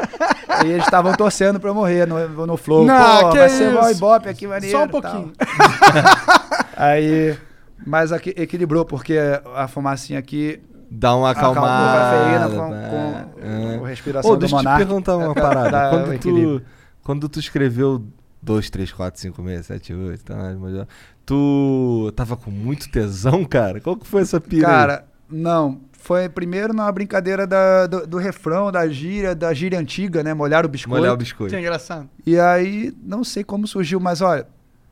e 0.65 0.69
eles 0.71 0.83
estavam 0.83 1.13
torcendo 1.13 1.59
pra 1.59 1.69
eu 1.69 1.75
morrer 1.75 2.07
no, 2.07 2.47
no 2.47 2.57
flow. 2.57 2.83
Não, 2.83 3.19
Pô, 3.21 3.29
que 3.29 3.37
vai 3.37 3.49
ser 3.49 3.71
mó 3.71 3.81
isso. 3.81 3.91
ibope 3.91 4.27
aqui, 4.27 4.47
maneiro. 4.47 4.75
Só 4.75 4.85
um 4.85 4.87
pouquinho. 4.87 5.31
Aí, 6.75 7.37
mas 7.85 8.11
aqui, 8.11 8.33
equilibrou, 8.37 8.85
porque 8.85 9.17
a 9.55 9.67
fumacinha 9.67 10.19
aqui 10.19 10.59
Dá 10.91 11.15
uma 11.15 11.31
acalmou 11.31 11.63
acalmada. 11.63 12.17
cafeína 12.17 12.49
com, 12.49 12.69
né? 12.71 12.89
com, 12.89 13.45
É. 13.45 13.77
com 13.77 13.83
respiração 13.85 14.31
Ô, 14.31 14.33
do 14.35 14.39
deixa 14.39 14.55
eu 14.55 14.59
te 14.59 14.63
monarca. 14.63 14.85
perguntar 14.85 15.17
uma 15.17 15.33
parada. 15.35 15.69
dá 15.71 15.87
o 15.87 15.91
Quando 15.91 16.13
equilíbrio. 16.13 16.59
tu, 16.61 16.65
quando 17.03 17.29
tu 17.29 17.39
escreveu 17.39 18.03
2, 18.41 18.69
3, 18.69 18.91
4, 18.91 19.19
5, 19.21 19.43
6, 19.43 19.65
7, 19.65 19.93
8, 19.93 20.23
tá, 20.23 20.35
mas- 20.59 20.87
tu 21.25 22.11
tava 22.15 22.35
com 22.35 22.49
muito 22.51 22.89
tesão, 22.89 23.45
cara? 23.45 23.79
Qual 23.79 23.95
que 23.97 24.07
foi 24.07 24.21
essa 24.21 24.39
pira? 24.41 24.65
Cara, 24.67 25.05
não. 25.29 25.81
Foi 25.91 26.29
primeiro 26.29 26.73
na 26.73 26.89
brincadeira 26.91 27.45
da- 27.45 27.85
do, 27.85 28.07
do 28.07 28.17
refrão, 28.17 28.71
da 28.71 28.87
gíria, 28.87 29.35
da 29.35 29.53
gíria 29.53 29.77
antiga, 29.77 30.23
né? 30.23 30.33
Molhar 30.33 30.65
o 30.65 30.69
biscoito. 30.69 30.97
Molhar 31.01 31.13
o 31.13 31.17
biscoito. 31.17 31.49
Que 31.51 31.57
é 31.57 31.59
engraçado. 31.59 32.09
E 32.25 32.39
aí, 32.39 32.93
não 33.03 33.23
sei 33.23 33.43
como 33.43 33.67
surgiu, 33.67 33.99
mas 33.99 34.21
olha, 34.21 34.47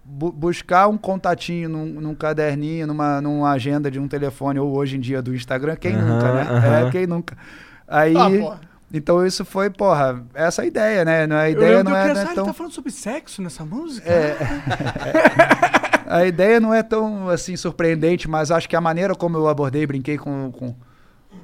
bu- 0.07 0.31
buscar 0.31 0.87
um 0.87 0.97
contatinho 0.97 1.67
num, 1.69 1.85
num 2.01 2.15
caderninho, 2.15 2.87
numa, 2.87 3.19
numa 3.21 3.51
agenda 3.51 3.91
de 3.91 3.99
um 3.99 4.07
telefone, 4.07 4.57
ou 4.59 4.75
hoje 4.75 4.95
em 4.97 4.99
dia 4.99 5.21
do 5.21 5.35
Instagram, 5.35 5.75
quem 5.75 5.95
Aham, 5.95 6.05
nunca, 6.13 6.33
né? 6.33 6.41
aham. 6.49 6.87
É, 6.87 6.91
quem 6.91 7.05
nunca. 7.05 7.37
Aí. 7.87 8.15
Ah, 8.15 8.29
porra. 8.29 8.61
então 8.93 9.25
isso 9.25 9.43
foi, 9.45 9.69
porra, 9.69 10.23
essa 10.33 10.61
é 10.61 10.65
a 10.65 10.67
ideia, 10.67 11.05
né? 11.05 11.27
Não- 11.27 11.35
A 11.35 11.49
Eu 11.49 11.57
ideia 11.57 11.77
lembro 11.77 11.91
não 11.91 11.91
eu 11.91 11.97
é, 11.97 12.07
queria 12.07 12.13
não 12.15 12.21
é 12.21 12.33
tão. 12.33 12.43
ele 12.45 12.51
tá 12.51 12.53
falando 12.53 12.71
sobre 12.73 12.91
sexo 12.91 13.41
nessa 13.41 13.65
música? 13.65 14.09
É. 14.09 14.37
a 16.07 16.25
ideia 16.25 16.59
não 16.59 16.73
é 16.73 16.81
tão 16.83 17.29
assim 17.29 17.55
surpreendente, 17.55 18.29
mas 18.29 18.51
acho 18.51 18.67
que 18.69 18.75
a 18.75 18.81
maneira 18.81 19.13
como 19.15 19.37
eu 19.37 19.47
abordei, 19.47 19.85
brinquei 19.85 20.17
com 20.17 20.51
com 20.51 20.75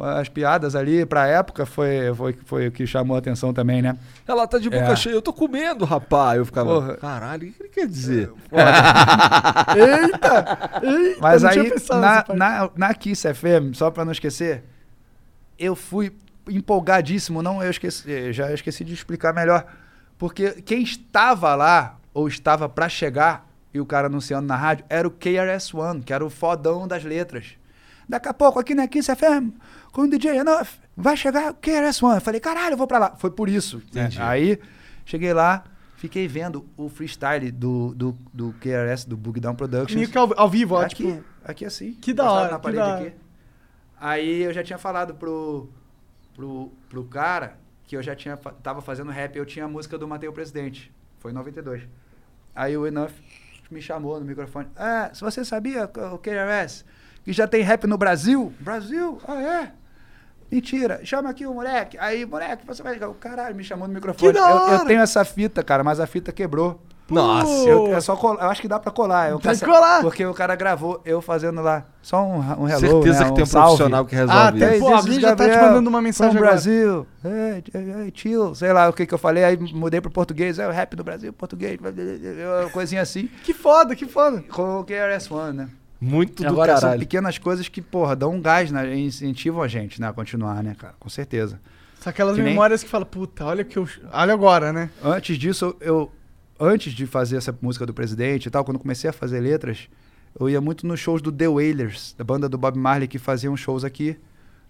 as 0.04 0.30
piadas 0.30 0.76
ali 0.76 1.06
pra 1.06 1.28
época 1.28 1.66
foi, 1.66 2.14
foi, 2.16 2.38
foi 2.46 2.68
o 2.68 2.72
que 2.72 2.86
chamou 2.86 3.16
a 3.16 3.20
atenção 3.20 3.54
também, 3.54 3.82
né? 3.82 3.98
Ela 4.28 4.46
tá 4.48 4.58
de 4.60 4.70
boca 4.70 4.84
É. 4.92 4.96
cheia, 4.96 5.14
eu 5.14 5.22
tô 5.22 5.32
comendo, 5.34 5.86
rapaz. 5.86 6.38
Eu 6.38 6.46
ficava, 6.46 6.74
Porra. 6.74 6.98
caralho, 6.98 7.50
o 7.50 7.52
que 7.54 7.64
ele 7.64 7.70
quer 7.70 7.88
dizer? 7.88 8.32
Eita! 9.76 10.80
Eita! 10.84 11.18
Mas 11.22 11.44
aí, 11.44 11.72
na, 11.90 12.26
na, 12.36 12.70
na 12.76 12.94
Kiss 12.94 13.28
FM, 13.34 13.74
só 13.74 13.90
pra 13.92 14.06
não 14.06 14.12
esquecer, 14.12 14.64
eu 15.58 15.76
fui 15.76 16.12
empolgadíssimo. 16.50 17.42
Não, 17.42 17.64
eu 17.64 17.70
esqueci, 17.72 18.34
já 18.34 18.52
esqueci 18.54 18.84
de 18.84 18.94
explicar 18.94 19.34
melhor. 19.34 19.66
Porque 20.18 20.62
quem 20.62 20.82
estava 20.84 21.56
lá, 21.56 21.98
ou 22.14 22.28
estava 22.28 22.70
pra 22.70 22.88
chegar, 22.88 23.48
e 23.74 23.80
o 23.80 23.86
cara 23.86 24.08
anunciando 24.08 24.48
na 24.48 24.56
rádio, 24.56 24.86
era 24.90 25.08
o 25.08 25.12
KRS-One, 25.12 26.02
que 26.02 26.14
era 26.14 26.24
o 26.26 26.30
fodão 26.30 26.88
das 26.88 27.04
letras. 27.04 27.54
Daqui 28.08 28.28
a 28.28 28.34
pouco, 28.34 28.60
aqui 28.60 28.76
na 28.76 28.88
Kiss 28.88 29.10
FM, 29.16 29.54
com 29.94 30.02
o 30.02 30.10
DJ 30.10 30.40
Enough, 30.40 30.68
vai 30.98 31.16
chegar 31.16 31.52
o 31.52 31.54
KRS-One. 31.54 32.16
Eu 32.16 32.22
falei, 32.22 32.42
caralho, 32.42 32.74
eu 32.74 32.78
vou 32.78 32.88
pra 32.88 32.98
lá. 33.00 33.16
Foi 33.16 33.32
por 33.32 33.48
isso. 33.48 33.78
né? 33.78 33.84
Entendi. 34.08 34.22
Aí, 34.22 34.60
cheguei 35.06 35.34
lá, 35.34 35.64
fiquei 35.96 36.28
vendo 36.28 36.68
o 36.76 36.90
freestyle 36.90 37.50
do, 37.52 37.94
do, 37.96 38.18
do 38.34 38.54
KRS, 38.60 39.08
do 39.08 39.16
Bug 39.16 39.40
Down 39.40 39.56
Productions. 39.56 40.10
Que 40.10 40.18
ao, 40.18 40.34
ao 40.38 40.50
vivo, 40.50 40.76
ó, 40.76 40.82
Aqui, 40.82 40.96
tipo... 41.14 41.24
aqui 41.46 41.64
assim. 41.64 41.94
Que 41.94 42.12
da 42.12 42.30
hora, 42.30 42.52
na 42.52 42.60
parede 42.60 42.82
hora. 42.82 43.08
aqui. 43.08 43.14
Aí 44.00 44.42
eu 44.42 44.52
já 44.52 44.64
tinha 44.64 44.78
falado 44.78 45.14
pro, 45.14 45.70
pro, 46.36 46.74
pro 46.90 47.04
cara 47.06 47.58
que 47.86 47.96
eu 47.96 48.02
já 48.04 48.16
tinha, 48.16 48.36
tava 48.36 48.82
fazendo 48.82 49.12
rap, 49.12 49.36
eu 49.38 49.46
tinha 49.46 49.66
a 49.66 49.68
música 49.68 49.98
do 49.98 50.08
Matei 50.08 50.28
o 50.28 50.34
Presidente. 50.34 50.92
Foi 51.20 51.32
em 51.32 51.36
92. 51.36 51.84
Aí 52.56 52.76
o 52.76 52.86
Enough 52.88 53.12
me 53.70 53.82
chamou 53.82 54.20
no 54.20 54.26
microfone. 54.26 54.68
Ah, 54.76 55.12
se 55.14 55.22
você 55.22 55.46
sabia, 55.46 55.86
o 56.12 56.18
KRS, 56.18 56.84
que 57.24 57.32
já 57.32 57.48
tem 57.48 57.62
rap 57.62 57.86
no 57.88 57.98
Brasil? 57.98 58.52
Brasil? 58.60 59.20
Ah, 59.28 59.42
é? 59.42 59.74
Mentira, 60.54 61.00
chama 61.04 61.30
aqui 61.30 61.46
o 61.48 61.54
moleque. 61.54 61.98
Aí, 62.00 62.26
moleque, 62.26 62.66
você 62.66 62.84
vai. 62.84 62.98
O 63.04 63.14
caralho, 63.14 63.56
me 63.56 63.64
chamou 63.64 63.88
no 63.88 63.94
microfone. 63.94 64.38
Eu, 64.38 64.46
eu 64.46 64.86
tenho 64.86 65.02
essa 65.02 65.26
fita, 65.26 65.64
cara, 65.64 65.84
mas 65.84 66.00
a 66.00 66.06
fita 66.06 66.32
quebrou. 66.32 66.80
Nossa. 67.10 67.68
Eu, 67.70 67.94
é 67.94 68.00
só 68.00 68.16
col- 68.16 68.36
eu 68.40 68.50
acho 68.50 68.62
que 68.62 68.68
dá 68.68 68.80
pra 68.80 68.92
colar. 68.92 69.30
Eu 69.30 69.40
Tem 69.40 69.54
que 69.56 69.66
colar. 69.66 70.02
Porque 70.02 70.26
o 70.26 70.34
cara 70.34 70.56
gravou 70.56 71.02
eu 71.06 71.22
fazendo 71.22 71.62
lá. 71.62 71.84
Só 72.02 72.24
um, 72.24 72.38
um 72.64 72.70
hello, 72.70 72.80
Certeza 72.80 73.20
né? 73.24 73.26
que 73.30 73.36
tem 73.36 73.44
um 73.44 73.46
salve. 73.46 73.68
profissional 73.68 74.06
que 74.06 74.16
resolve 74.16 74.40
Ah, 74.42 74.50
isso. 74.50 74.58
tem- 74.60 74.68
Hey, 74.74 74.80
Pô, 74.80 75.20
já 75.20 75.36
tá 75.36 75.50
te 75.50 75.58
mandando 75.58 75.90
uma 75.90 76.02
mensagem 76.02 76.38
agora. 76.38 76.52
Brasil. 76.52 77.06
Hey, 77.26 78.12
chill. 78.16 78.56
Sei 78.56 78.72
lá 78.72 78.88
o 78.90 78.94
que 78.94 79.06
que 79.06 79.14
eu 79.14 79.18
falei. 79.18 79.44
Aí 79.44 79.58
mudei 79.74 80.00
pro 80.00 80.10
português. 80.12 80.58
É 80.60 80.68
o 80.68 80.72
rap 80.72 80.96
do 80.96 81.04
Brasil, 81.04 81.34
português. 81.34 81.78
Coisinha 82.72 83.02
assim. 83.02 83.28
Que 83.44 83.54
foda, 83.54 83.96
que 83.96 84.06
foda. 84.06 84.42
Com 84.50 84.80
o 84.80 84.84
KRS-One, 84.86 85.58
né? 85.58 85.70
Muito 86.04 86.44
do 86.44 86.50
Agora, 86.50 86.74
são 86.74 86.82
caralho. 86.82 87.00
pequenas 87.00 87.38
coisas 87.38 87.68
que, 87.70 87.82
porra, 87.82 88.16
dão 88.16 88.34
um 88.34 88.42
gás, 88.42 88.72
né? 88.72 88.96
E 88.96 89.06
incentivam 89.06 89.62
a 89.62 89.68
gente, 89.68 90.02
né? 90.02 90.08
A 90.10 90.14
continuar, 90.14 90.62
né, 90.64 90.76
cara? 90.78 90.94
Com 91.00 91.10
certeza. 91.10 91.60
São 92.00 92.10
aquelas 92.12 92.36
Que 92.36 92.42
nem- 92.42 92.52
memórias 92.52 92.84
que 92.84 92.90
fala, 92.90 93.06
puta, 93.06 93.46
olha 93.46 93.62
o 93.62 93.66
que 93.66 93.78
eu... 93.78 93.88
Olha 94.12 94.34
agora, 94.34 94.74
né? 94.74 94.90
Antes 95.04 95.38
disso, 95.38 95.76
eu. 95.80 96.12
Antes 96.60 96.94
de 96.94 97.06
fazer 97.08 97.38
essa 97.38 97.58
música 97.62 97.86
do 97.86 97.94
presidente 97.94 98.46
e 98.48 98.50
tal, 98.50 98.64
quando 98.66 98.78
comecei 98.80 99.10
a 99.10 99.14
fazer 99.14 99.40
letras, 99.40 99.88
eu 100.40 100.50
ia 100.50 100.60
muito 100.62 100.86
nos 100.86 101.00
shows 101.00 101.22
do 101.22 101.32
The 101.32 101.48
Wailers, 101.48 102.14
da 102.18 102.24
banda 102.24 102.48
do 102.50 102.58
Bob 102.58 102.78
Marley, 102.78 103.08
que 103.08 103.18
faziam 103.18 103.56
shows 103.56 103.84
aqui. 103.84 104.18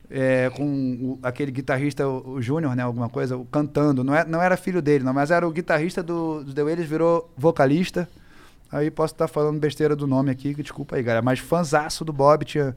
é, 0.10 0.50
com 0.52 0.64
o- 0.66 1.20
aquele 1.24 1.50
guitarrista, 1.50 2.08
o, 2.08 2.34
o 2.34 2.42
Júnior, 2.42 2.76
né? 2.76 2.84
Alguma 2.84 3.10
coisa, 3.10 3.36
o- 3.36 3.46
cantando. 3.46 4.04
Não, 4.04 4.14
é, 4.14 4.24
não 4.24 4.40
era 4.42 4.56
filho 4.56 4.80
dele, 4.82 5.04
não, 5.04 5.14
mas 5.14 5.32
era 5.32 5.48
o 5.48 5.52
guitarrista 5.52 6.04
do, 6.04 6.44
do 6.44 6.54
The 6.54 6.62
Wailers, 6.62 6.88
virou 6.88 7.34
vocalista. 7.36 8.08
Aí 8.74 8.90
posso 8.90 9.14
estar 9.14 9.28
falando 9.28 9.60
besteira 9.60 9.96
do 9.96 10.08
nome 10.08 10.32
aqui, 10.32 10.54
que 10.56 10.64
desculpa 10.64 10.96
aí, 10.96 11.04
galera. 11.04 11.22
Mas 11.24 11.38
fãzaço 11.40 12.04
do 12.04 12.12
Bob, 12.12 12.44
tinha 12.44 12.76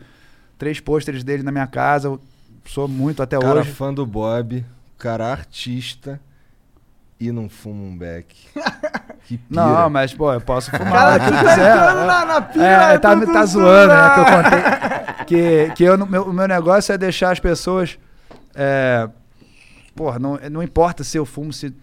três 0.59 0.79
pôsteres 0.79 1.25
dele 1.25 1.43
na 1.43 1.51
minha 1.51 1.67
casa. 1.67 2.09
Eu 2.09 2.21
sou 2.67 2.87
muito 2.87 3.23
até 3.23 3.39
cara 3.39 3.61
hoje. 3.61 3.71
fã 3.73 3.95
do 3.95 4.05
Bob, 4.05 4.65
cara 4.99 5.27
artista 5.33 6.21
e 7.19 7.33
não 7.33 7.49
fuma 7.49 7.83
um 7.83 7.97
beck. 7.97 8.37
Que 9.27 9.37
pira. 9.39 9.61
Não, 9.61 9.91
mas, 9.91 10.15
pô, 10.15 10.33
eu 10.33 10.41
posso 10.41 10.71
fumar 10.71 10.93
Cara, 10.93 11.19
tu 11.19 11.33
tá 11.33 11.53
entrando 11.55 12.07
na, 12.07 12.25
na 12.27 12.41
pira 12.43 12.65
É, 12.65 12.97
tá, 12.99 13.13
do- 13.13 13.27
tá 13.27 13.41
do- 13.41 13.47
zoando, 13.49 13.93
né? 13.93 14.15
Que 14.15 14.21
eu 14.21 14.25
contei. 14.37 15.25
Que, 15.25 15.75
que 15.75 15.83
eu, 15.83 16.07
meu, 16.07 16.23
o 16.29 16.33
meu 16.33 16.47
negócio 16.47 16.93
é 16.93 16.99
deixar 16.99 17.33
as 17.33 17.41
pessoas. 17.41 17.99
É, 18.55 19.09
porra, 19.97 20.21
não, 20.21 20.39
não 20.53 20.63
importa 20.63 21.03
se 21.03 21.17
eu 21.19 21.27
fumo, 21.27 21.53
se. 21.53 21.75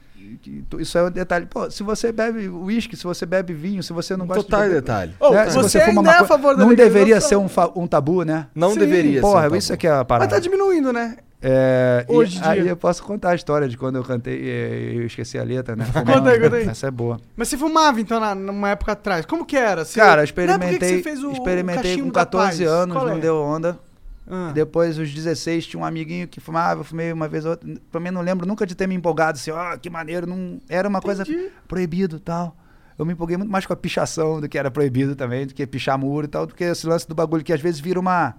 Isso 0.79 0.97
é 0.97 1.03
um 1.03 1.11
detalhe. 1.11 1.45
Pô, 1.45 1.69
se 1.69 1.83
você 1.83 2.11
bebe 2.11 2.47
uísque, 2.49 2.95
se 2.95 3.03
você 3.03 3.25
bebe 3.25 3.53
vinho, 3.53 3.83
se 3.83 3.93
você 3.93 4.15
não 4.15 4.25
gosta 4.25 4.43
Total 4.43 4.61
de 4.61 4.67
beber, 4.67 4.81
detalhe. 4.81 5.13
Né? 5.31 5.49
Se 5.49 5.57
você 5.57 5.79
fuma 5.81 6.01
ainda 6.01 6.11
é 6.11 6.19
a 6.19 6.25
favor 6.25 6.55
da 6.55 6.65
Não 6.65 6.73
deveria 6.73 7.19
ser 7.21 7.35
um, 7.35 7.47
um 7.75 7.87
tabu, 7.87 8.23
né? 8.23 8.47
Não 8.53 8.73
Sim. 8.73 8.79
deveria 8.79 9.15
ser. 9.15 9.21
Porra, 9.21 9.49
um 9.49 9.55
isso 9.55 9.69
tabu. 9.69 9.75
aqui 9.75 9.87
é 9.87 9.91
a 9.91 10.05
parada. 10.05 10.25
Mas 10.25 10.33
tá 10.33 10.39
diminuindo, 10.39 10.91
né? 10.91 11.17
É, 11.45 12.05
e 12.09 12.13
Hoje 12.13 12.39
aí 12.41 12.61
dia. 12.61 12.71
eu 12.71 12.77
posso 12.77 13.03
contar 13.03 13.31
a 13.31 13.35
história 13.35 13.67
de 13.67 13.77
quando 13.77 13.97
eu 13.97 14.03
cantei 14.03 14.39
e 14.41 14.95
eu 14.95 15.05
esqueci 15.05 15.37
a 15.37 15.43
letra, 15.43 15.75
né? 15.75 15.85
Conta 15.93 16.29
aí, 16.29 16.39
conta 16.39 16.55
aí. 16.55 16.67
Essa 16.69 16.87
é 16.87 16.91
boa. 16.91 17.19
Mas 17.35 17.49
você 17.49 17.57
fumava, 17.57 17.99
então, 17.99 18.17
na, 18.17 18.33
numa 18.33 18.69
época 18.69 18.93
atrás. 18.93 19.25
Como 19.25 19.45
que 19.45 19.57
era? 19.57 19.83
Você... 19.83 19.99
Cara, 19.99 20.15
Na 20.15 20.21
época 20.23 20.23
que 20.23 20.41
experimentei, 20.41 20.97
você 20.97 21.03
fez 21.03 21.21
o, 21.21 21.31
experimentei 21.31 21.95
o 21.95 21.97
com 21.97 22.11
cachimbo 22.11 22.11
da 22.13 22.19
14 22.21 22.63
paz. 22.63 22.71
anos, 22.71 22.95
Qual 22.95 23.07
não 23.07 23.17
é? 23.17 23.19
deu 23.19 23.35
onda. 23.41 23.77
Ah. 24.25 24.51
Depois, 24.53 24.97
os 24.97 25.13
16, 25.13 25.65
tinha 25.67 25.79
um 25.81 25.85
amiguinho 25.85 26.27
que 26.27 26.39
fumava, 26.39 26.79
eu 26.81 26.83
fumei 26.85 27.11
uma 27.11 27.27
vez 27.27 27.43
ou 27.45 27.51
outra. 27.51 27.69
Também 27.91 28.11
não 28.11 28.21
lembro 28.21 28.47
nunca 28.47 28.65
de 28.65 28.73
ter 28.75 28.87
me 28.87 28.95
empolgado 28.95 29.37
assim, 29.37 29.51
ó, 29.51 29.75
que 29.77 29.89
maneiro. 29.89 30.25
Não... 30.25 30.59
Era 30.69 30.87
uma 30.87 31.01
coisa 31.01 31.25
proibido 31.67 32.19
tal. 32.19 32.55
Eu 32.97 33.05
me 33.05 33.13
empolguei 33.13 33.35
muito 33.35 33.49
mais 33.51 33.65
com 33.65 33.73
a 33.73 33.75
pichação 33.75 34.39
do 34.39 34.47
que 34.47 34.57
era 34.57 34.69
proibido 34.71 35.15
também, 35.15 35.47
do 35.47 35.53
que 35.53 35.65
pichar 35.67 35.97
muro 35.97 36.25
e 36.25 36.29
tal, 36.29 36.45
do 36.45 36.53
que 36.55 36.63
esse 36.63 36.85
lance 36.87 37.07
do 37.07 37.15
bagulho 37.15 37.43
que 37.43 37.51
às 37.51 37.59
vezes 37.59 37.79
vira 37.81 37.99
uma. 37.99 38.35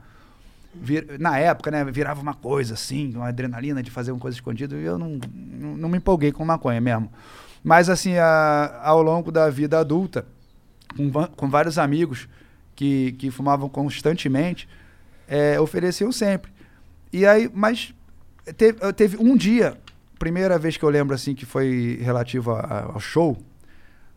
vir- 0.74 1.18
Na 1.18 1.38
época, 1.38 1.70
né? 1.70 1.84
Virava 1.84 2.22
uma 2.22 2.34
coisa 2.34 2.74
assim, 2.74 3.14
uma 3.14 3.28
adrenalina 3.28 3.82
de 3.82 3.90
fazer 3.90 4.12
uma 4.12 4.20
coisa 4.20 4.36
escondida. 4.36 4.74
E 4.76 4.84
eu 4.84 4.96
não, 4.98 5.18
não, 5.76 5.88
me 5.88 5.98
empolguei 5.98 6.32
com 6.32 6.44
maconha 6.44 6.80
mesmo. 6.80 7.12
Mas 7.62 7.90
assim, 7.90 8.16
a- 8.16 8.80
ao 8.82 9.02
longo 9.02 9.30
da 9.32 9.50
vida 9.50 9.78
adulta, 9.78 10.24
com, 10.96 11.10
com 11.10 11.50
vários 11.50 11.76
amigos 11.76 12.28
que, 12.74 13.12
que 13.12 13.30
fumavam 13.30 13.68
constantemente, 13.68 14.68
é, 15.34 15.60
ofereciam 15.60 16.12
sempre. 16.12 16.52
E 17.12 17.26
aí, 17.26 17.50
mas 17.52 17.92
teve, 18.56 18.78
teve 18.92 19.16
um 19.16 19.36
dia, 19.36 19.76
primeira 20.18 20.58
vez 20.58 20.76
que 20.76 20.84
eu 20.84 20.88
lembro 20.88 21.14
assim 21.14 21.34
que 21.34 21.44
foi 21.44 21.98
relativo 22.00 22.52
a- 22.52 22.60
a- 22.60 22.84
ao 22.94 23.00
show, 23.00 23.36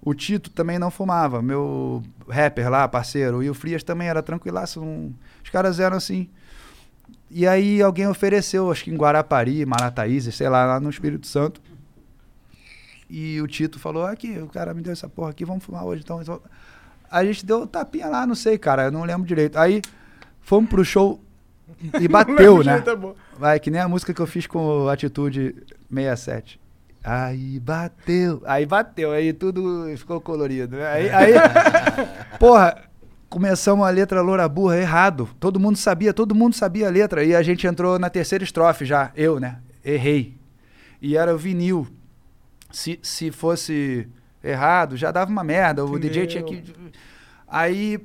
o 0.02 0.14
Tito 0.14 0.50
também 0.52 0.78
não 0.78 0.92
fumava, 0.92 1.42
meu 1.42 2.04
rapper 2.30 2.70
lá, 2.70 2.88
parceiro, 2.88 3.42
e 3.42 3.50
o 3.50 3.54
Frias 3.54 3.84
também 3.84 4.08
era 4.08 4.22
tranquilaço, 4.22 4.82
os 5.44 5.50
caras 5.50 5.80
eram 5.80 5.98
assim. 5.98 6.30
E 7.30 7.46
aí 7.48 7.82
alguém 7.82 8.08
ofereceu, 8.08 8.72
acho 8.72 8.84
que 8.84 8.92
em 8.92 8.96
Guarapari, 8.96 9.66
Marataízes, 9.66 10.36
sei 10.36 10.48
lá, 10.50 10.66
lá 10.66 10.80
no 10.80 10.90
Espírito 10.90 11.28
Santo. 11.28 11.60
E 13.10 13.42
o 13.42 13.48
Tito 13.48 13.80
falou, 13.80 14.06
aqui, 14.06 14.38
o 14.40 14.48
cara 14.48 14.74
me 14.74 14.82
deu 14.82 14.94
essa 14.94 15.08
porra 15.10 15.32
aqui, 15.32 15.44
vamos 15.46 15.64
fumar 15.64 15.84
hoje 15.86 16.02
então. 16.04 16.22
Então, 16.22 16.42
A 17.10 17.24
gente 17.26 17.46
deu 17.46 17.66
tapinha 17.66 18.08
lá, 18.08 18.26
não 18.28 18.36
sei, 18.36 18.58
cara, 18.58 18.84
eu 18.86 18.92
não 18.92 19.04
lembro 19.04 19.26
direito. 19.26 19.58
Aí 19.58 19.82
fomos 20.48 20.70
pro 20.70 20.86
show 20.86 21.22
e 22.00 22.08
bateu, 22.08 22.64
né? 22.64 22.80
Tá. 22.80 22.98
Vai, 23.38 23.60
que 23.60 23.70
nem 23.70 23.82
a 23.82 23.88
música 23.88 24.14
que 24.14 24.22
eu 24.22 24.26
fiz 24.26 24.48
com 24.48 24.86
o 24.86 24.90
Atitude 24.90 25.54
67. 25.94 26.58
Aí 27.04 27.60
bateu, 27.60 28.42
aí 28.46 28.66
bateu, 28.66 29.12
aí 29.12 29.34
tudo 29.34 29.86
ficou 29.98 30.22
colorido. 30.22 30.78
né? 30.78 30.88
Aí, 30.88 31.10
aí 31.10 31.34
porra, 32.40 32.82
começamos 33.30 33.86
a 33.86 33.90
letra 33.90 34.22
Loura 34.22 34.48
Burra 34.48 34.78
errado. 34.78 35.30
Todo 35.38 35.60
mundo 35.60 35.78
sabia, 35.78 36.14
todo 36.14 36.34
mundo 36.34 36.56
sabia 36.56 36.88
a 36.88 36.92
letra. 36.92 37.26
E 37.26 37.36
a 37.36 37.44
gente 37.44 37.68
entrou 37.68 38.00
na 38.00 38.10
terceira 38.10 38.44
estrofe 38.44 38.86
já, 38.86 39.12
eu, 39.16 39.42
né? 39.42 39.58
Errei. 39.84 40.34
E 41.02 41.18
era 41.18 41.36
o 41.36 41.38
vinil. 41.38 41.86
Se, 42.72 43.00
se 43.04 43.32
fosse 43.32 44.08
errado, 44.42 44.96
já 44.96 45.12
dava 45.12 45.30
uma 45.30 45.44
merda. 45.44 45.84
O 45.84 46.00
DJ 46.00 46.26
tinha 46.28 46.44
que. 46.44 46.64
Aí 47.48 48.00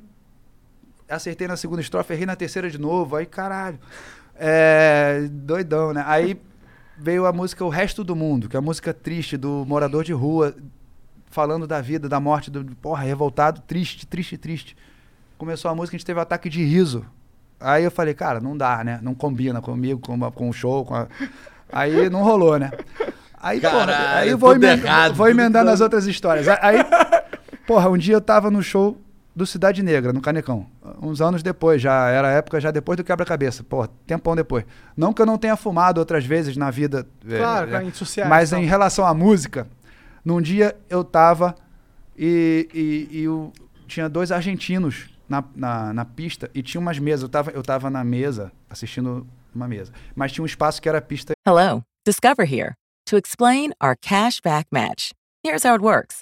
acertei 1.15 1.47
na 1.47 1.57
segunda 1.57 1.81
estrofe, 1.81 2.13
errei 2.13 2.25
na 2.25 2.35
terceira 2.35 2.69
de 2.69 2.77
novo. 2.77 3.15
Aí, 3.15 3.25
caralho. 3.25 3.79
É, 4.35 5.27
doidão, 5.31 5.93
né? 5.93 6.03
Aí 6.07 6.39
veio 6.97 7.25
a 7.25 7.33
música 7.33 7.63
O 7.63 7.69
Resto 7.69 8.03
do 8.03 8.15
Mundo, 8.15 8.49
que 8.49 8.55
é 8.55 8.59
a 8.59 8.61
música 8.61 8.93
triste 8.93 9.37
do 9.37 9.65
morador 9.67 10.03
de 10.03 10.13
rua, 10.13 10.55
falando 11.29 11.65
da 11.67 11.81
vida, 11.81 12.07
da 12.07 12.19
morte, 12.19 12.51
do 12.51 12.63
porra, 12.75 13.03
revoltado, 13.03 13.61
triste, 13.61 14.05
triste, 14.05 14.37
triste. 14.37 14.77
Começou 15.37 15.69
a 15.69 15.75
música, 15.75 15.95
a 15.95 15.97
gente 15.97 16.05
teve 16.05 16.19
um 16.19 16.23
ataque 16.23 16.49
de 16.49 16.63
riso. 16.63 17.05
Aí 17.59 17.83
eu 17.83 17.91
falei, 17.91 18.13
cara, 18.13 18.39
não 18.39 18.57
dá, 18.57 18.83
né? 18.83 18.99
Não 19.01 19.15
combina 19.15 19.61
comigo, 19.61 19.99
com, 19.99 20.19
com 20.31 20.49
o 20.49 20.53
show. 20.53 20.85
Com 20.85 20.95
a... 20.95 21.07
Aí 21.71 22.09
não 22.09 22.23
rolou, 22.23 22.59
né? 22.59 22.71
Aí, 23.39 23.59
porra, 23.59 23.85
Caralho, 23.87 24.19
aí 24.19 24.29
eu 24.29 24.37
vou, 24.37 24.53
emendar, 24.53 24.77
errado, 24.77 25.15
vou 25.15 25.33
nas 25.33 25.55
errado. 25.55 25.81
outras 25.81 26.05
histórias. 26.05 26.47
Aí, 26.47 26.77
porra, 27.67 27.89
um 27.89 27.97
dia 27.97 28.15
eu 28.15 28.21
tava 28.21 28.49
no 28.49 28.61
show 28.61 28.97
do 29.35 29.45
Cidade 29.45 29.81
Negra, 29.81 30.13
no 30.13 30.21
Canecão. 30.21 30.67
Uns 31.01 31.19
anos 31.21 31.41
depois, 31.41 31.81
já 31.81 32.09
era 32.09 32.27
a 32.27 32.31
época 32.31 32.59
já 32.61 32.69
depois 32.71 32.97
do 32.97 33.03
quebra-cabeça. 33.03 33.63
Porra, 33.63 33.89
tempão 34.05 34.35
depois. 34.35 34.63
Não 34.95 35.11
que 35.13 35.21
eu 35.21 35.25
não 35.25 35.37
tenha 35.37 35.55
fumado 35.55 35.99
outras 35.99 36.25
vezes 36.25 36.55
na 36.55 36.69
vida. 36.69 37.07
é, 37.27 37.37
Claro, 37.37 37.75
é, 37.75 37.83
em 37.83 37.91
sociais 37.91 38.29
Mas 38.29 38.49
e 38.49 38.51
tal. 38.51 38.63
em 38.63 38.65
relação 38.65 39.05
à 39.05 39.13
música, 39.13 39.67
num 40.23 40.41
dia 40.41 40.75
eu 40.89 41.03
tava 41.03 41.55
e, 42.17 42.69
e, 42.73 43.17
e 43.19 43.23
eu 43.23 43.51
tinha 43.87 44.07
dois 44.07 44.31
argentinos 44.31 45.09
na, 45.27 45.43
na, 45.55 45.93
na 45.93 46.05
pista 46.05 46.49
e 46.53 46.61
tinha 46.61 46.79
umas 46.79 46.99
mesas. 46.99 47.23
Eu 47.23 47.29
tava, 47.29 47.51
eu 47.51 47.63
tava 47.63 47.89
na 47.89 48.03
mesa, 48.03 48.51
assistindo 48.69 49.25
uma 49.53 49.67
mesa. 49.67 49.91
Mas 50.15 50.31
tinha 50.31 50.43
um 50.43 50.45
espaço 50.45 50.81
que 50.81 50.87
era 50.87 51.01
pista. 51.01 51.33
Hello, 51.47 51.81
Discover 52.05 52.45
here 52.45 52.73
to 53.05 53.17
explain 53.17 53.71
our 53.81 53.95
cash 53.99 54.39
back 54.43 54.67
match. 54.71 55.11
Here's 55.45 55.65
how 55.65 55.73
it 55.73 55.83
works 55.83 56.21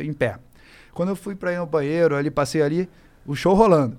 em 0.00 0.12
pé. 0.12 0.38
Quando 0.94 1.10
eu 1.10 1.16
fui 1.16 1.34
pra 1.34 1.52
ir 1.52 1.58
no 1.58 1.66
banheiro, 1.66 2.16
ali, 2.16 2.30
passei 2.30 2.62
ali, 2.62 2.88
o 3.26 3.34
show 3.34 3.54
rolando. 3.54 3.98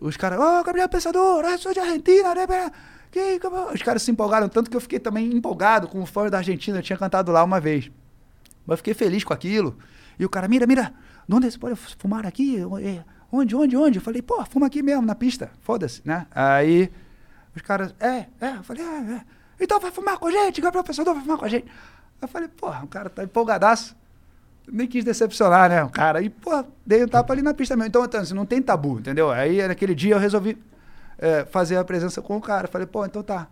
Os 0.00 0.16
caras, 0.16 0.38
ô, 0.38 0.62
Gabriel 0.62 0.88
Pensador, 0.88 1.44
eu 1.44 1.58
sou 1.58 1.72
de 1.72 1.80
Argentina, 1.80 2.34
né? 2.34 2.70
Que, 3.10 3.40
como-" 3.40 3.72
Os 3.72 3.82
caras 3.82 4.02
se 4.02 4.10
empolgaram 4.10 4.48
tanto 4.48 4.70
que 4.70 4.76
eu 4.76 4.80
fiquei 4.80 4.98
também 4.98 5.34
empolgado 5.34 5.88
com 5.88 6.02
o 6.02 6.06
fã 6.06 6.28
da 6.28 6.38
Argentina, 6.38 6.78
eu 6.78 6.82
tinha 6.82 6.98
cantado 6.98 7.32
lá 7.32 7.42
uma 7.42 7.58
vez. 7.58 7.90
Mas 8.66 8.78
fiquei 8.80 8.92
feliz 8.92 9.24
com 9.24 9.32
aquilo. 9.32 9.78
E 10.18 10.24
o 10.24 10.28
cara, 10.28 10.46
mira, 10.46 10.66
mira, 10.66 10.92
onde 11.30 11.50
você 11.50 11.58
pode 11.58 11.74
fumar 11.76 12.26
aqui? 12.26 12.58
Eh, 12.82 13.02
Onde, 13.32 13.54
onde, 13.54 13.76
onde? 13.76 13.98
Eu 13.98 14.02
falei, 14.02 14.20
pô, 14.20 14.44
fuma 14.44 14.66
aqui 14.66 14.82
mesmo, 14.82 15.02
na 15.02 15.14
pista, 15.14 15.52
foda-se, 15.60 16.02
né? 16.04 16.26
Aí 16.32 16.90
os 17.54 17.62
caras, 17.62 17.94
é, 18.00 18.26
é, 18.40 18.56
eu 18.56 18.62
falei, 18.64 18.82
é, 18.82 19.12
é. 19.12 19.20
Então 19.60 19.78
vai 19.78 19.92
fumar 19.92 20.18
com 20.18 20.26
a 20.26 20.32
gente, 20.32 20.60
Gabriel 20.60 20.82
Pensador 20.82 21.14
vai 21.14 21.22
fumar 21.22 21.38
com 21.38 21.44
a 21.44 21.48
gente. 21.48 21.64
Eu 22.20 22.26
falei, 22.26 22.48
porra, 22.48 22.82
o 22.82 22.88
cara 22.88 23.08
tá 23.08 23.22
empolgadaço. 23.22 23.94
Nem 24.68 24.86
quis 24.86 25.04
decepcionar, 25.04 25.68
né? 25.68 25.82
O 25.82 25.90
cara, 25.90 26.22
e, 26.22 26.30
pô, 26.30 26.64
dei 26.86 27.04
um 27.04 27.08
tapa 27.08 27.32
ali 27.32 27.42
na 27.42 27.54
pista 27.54 27.76
mesmo. 27.76 27.88
Então, 27.88 28.04
então 28.04 28.20
assim, 28.20 28.34
não 28.34 28.46
tem 28.46 28.62
tabu, 28.62 28.98
entendeu? 28.98 29.30
Aí, 29.30 29.66
naquele 29.66 29.94
dia, 29.94 30.14
eu 30.14 30.18
resolvi 30.18 30.56
é, 31.18 31.44
fazer 31.44 31.76
a 31.76 31.84
presença 31.84 32.22
com 32.22 32.36
o 32.36 32.40
cara. 32.40 32.66
Falei, 32.68 32.86
pô, 32.86 33.04
então 33.04 33.22
tá. 33.22 33.48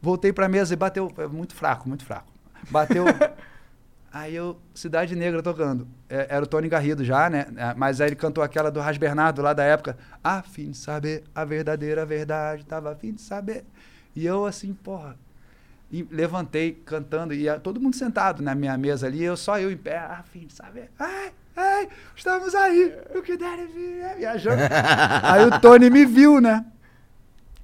Voltei 0.00 0.32
pra 0.32 0.48
mesa 0.48 0.72
e 0.72 0.76
bateu, 0.76 1.12
é, 1.18 1.26
muito 1.26 1.54
fraco, 1.54 1.88
muito 1.88 2.04
fraco. 2.04 2.32
Bateu. 2.70 3.04
aí 4.12 4.34
eu, 4.34 4.58
Cidade 4.74 5.16
Negra 5.16 5.42
tocando. 5.42 5.88
É, 6.08 6.28
era 6.30 6.44
o 6.44 6.46
Tony 6.46 6.68
Garrido 6.68 7.04
já, 7.04 7.28
né? 7.28 7.46
É, 7.56 7.74
Mas 7.74 8.00
aí 8.00 8.08
ele 8.08 8.16
cantou 8.16 8.44
aquela 8.44 8.70
do 8.70 8.80
Ras 8.80 8.96
Bernardo 8.96 9.42
lá 9.42 9.52
da 9.52 9.64
época. 9.64 9.96
A 10.22 10.42
fim 10.42 10.70
de 10.70 10.76
saber 10.76 11.24
a 11.34 11.44
verdadeira 11.44 12.06
verdade, 12.06 12.64
tava 12.64 12.92
a 12.92 12.94
fim 12.94 13.12
de 13.12 13.20
saber. 13.20 13.64
E 14.14 14.24
eu, 14.24 14.46
assim, 14.46 14.72
porra, 14.72 15.16
e 15.90 16.06
levantei 16.10 16.72
cantando 16.84 17.32
e 17.32 17.48
ah, 17.48 17.58
todo 17.58 17.80
mundo 17.80 17.96
sentado 17.96 18.42
na 18.42 18.54
minha 18.54 18.76
mesa 18.76 19.06
ali, 19.06 19.22
eu 19.22 19.36
só 19.36 19.58
eu 19.58 19.70
em 19.70 19.76
pé, 19.76 19.98
a 19.98 20.22
fim 20.22 20.46
de 20.46 20.52
saber. 20.52 20.90
Ai, 20.98 21.32
ai, 21.56 21.88
estamos 22.14 22.54
aí, 22.54 22.94
o 23.14 23.22
que 23.22 23.36
der 23.36 23.66
vir 23.68 24.00
é 24.02 24.14
viajando. 24.16 24.62
aí 25.22 25.44
o 25.46 25.60
Tony 25.60 25.88
me 25.88 26.04
viu, 26.04 26.40
né? 26.40 26.64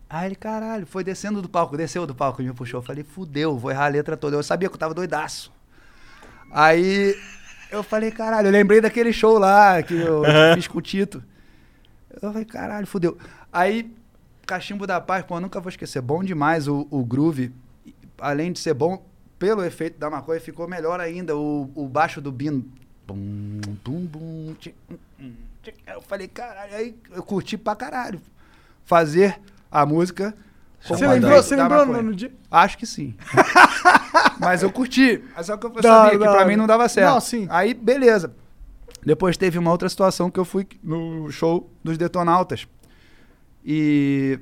Aí 0.08 0.26
ele, 0.26 0.36
caralho, 0.36 0.86
foi 0.86 1.02
descendo 1.02 1.42
do 1.42 1.48
palco, 1.48 1.76
desceu 1.76 2.06
do 2.06 2.14
palco 2.14 2.40
e 2.40 2.44
me 2.44 2.52
puxou. 2.52 2.78
Eu 2.78 2.84
falei, 2.84 3.02
fudeu, 3.02 3.58
vou 3.58 3.70
errar 3.70 3.86
a 3.86 3.88
letra 3.88 4.16
toda. 4.16 4.36
Eu 4.36 4.42
sabia 4.42 4.68
que 4.68 4.74
eu 4.74 4.78
tava 4.78 4.94
doidaço. 4.94 5.52
Aí 6.52 7.16
eu 7.70 7.82
falei, 7.82 8.12
caralho, 8.12 8.46
eu 8.46 8.52
lembrei 8.52 8.80
daquele 8.80 9.12
show 9.12 9.38
lá 9.38 9.82
que 9.82 9.94
eu 9.94 10.22
fiz 10.54 10.68
com 10.68 10.78
o 10.78 10.82
Tito. 10.82 11.22
Eu 12.22 12.30
falei, 12.30 12.44
caralho, 12.44 12.86
fudeu. 12.86 13.18
Aí, 13.52 13.92
Cachimbo 14.46 14.86
da 14.86 15.00
Paz, 15.00 15.24
pô, 15.24 15.36
eu 15.36 15.40
nunca 15.40 15.58
vou 15.58 15.68
esquecer. 15.68 16.00
Bom 16.00 16.22
demais 16.22 16.68
o, 16.68 16.86
o 16.90 17.04
groove. 17.04 17.52
Além 18.18 18.52
de 18.52 18.58
ser 18.58 18.74
bom, 18.74 19.04
pelo 19.38 19.64
efeito 19.64 19.98
da 19.98 20.08
maconha, 20.08 20.40
ficou 20.40 20.68
melhor 20.68 21.00
ainda. 21.00 21.36
O, 21.36 21.70
o 21.74 21.88
baixo 21.88 22.20
do 22.20 22.32
Bino 22.32 22.64
Bum, 23.06 23.60
bum, 23.84 24.06
bum, 24.06 24.54
tchim, 24.58 24.72
hum, 24.90 24.96
hum, 25.20 25.32
tchim. 25.62 25.72
Eu 25.86 26.00
falei, 26.00 26.26
caralho, 26.26 26.74
aí 26.74 26.96
eu 27.10 27.22
curti 27.22 27.58
pra 27.58 27.76
caralho. 27.76 28.20
Fazer 28.86 29.38
a 29.70 29.84
música. 29.84 30.34
Você 30.80 31.06
lembrou, 31.06 31.42
você 31.42 31.56
lembrou 31.56 31.84
no, 31.84 32.02
no 32.02 32.14
dia? 32.14 32.32
Acho 32.50 32.78
que 32.78 32.86
sim. 32.86 33.14
Mas 34.40 34.62
eu 34.62 34.72
curti. 34.72 35.22
Mas 35.36 35.46
só 35.46 35.56
que 35.56 35.66
eu 35.66 35.70
sabia 35.82 35.98
hora, 35.98 36.10
que 36.18 36.18
pra 36.18 36.46
mim 36.46 36.56
não 36.56 36.66
dava 36.66 36.88
certo. 36.88 37.12
Não, 37.12 37.20
sim. 37.20 37.46
Aí, 37.50 37.74
beleza. 37.74 38.34
Depois 39.04 39.36
teve 39.36 39.58
uma 39.58 39.70
outra 39.70 39.88
situação 39.88 40.30
que 40.30 40.40
eu 40.40 40.44
fui 40.44 40.66
no 40.82 41.30
show 41.30 41.70
dos 41.82 41.98
Detonautas. 41.98 42.66
E 43.64 44.38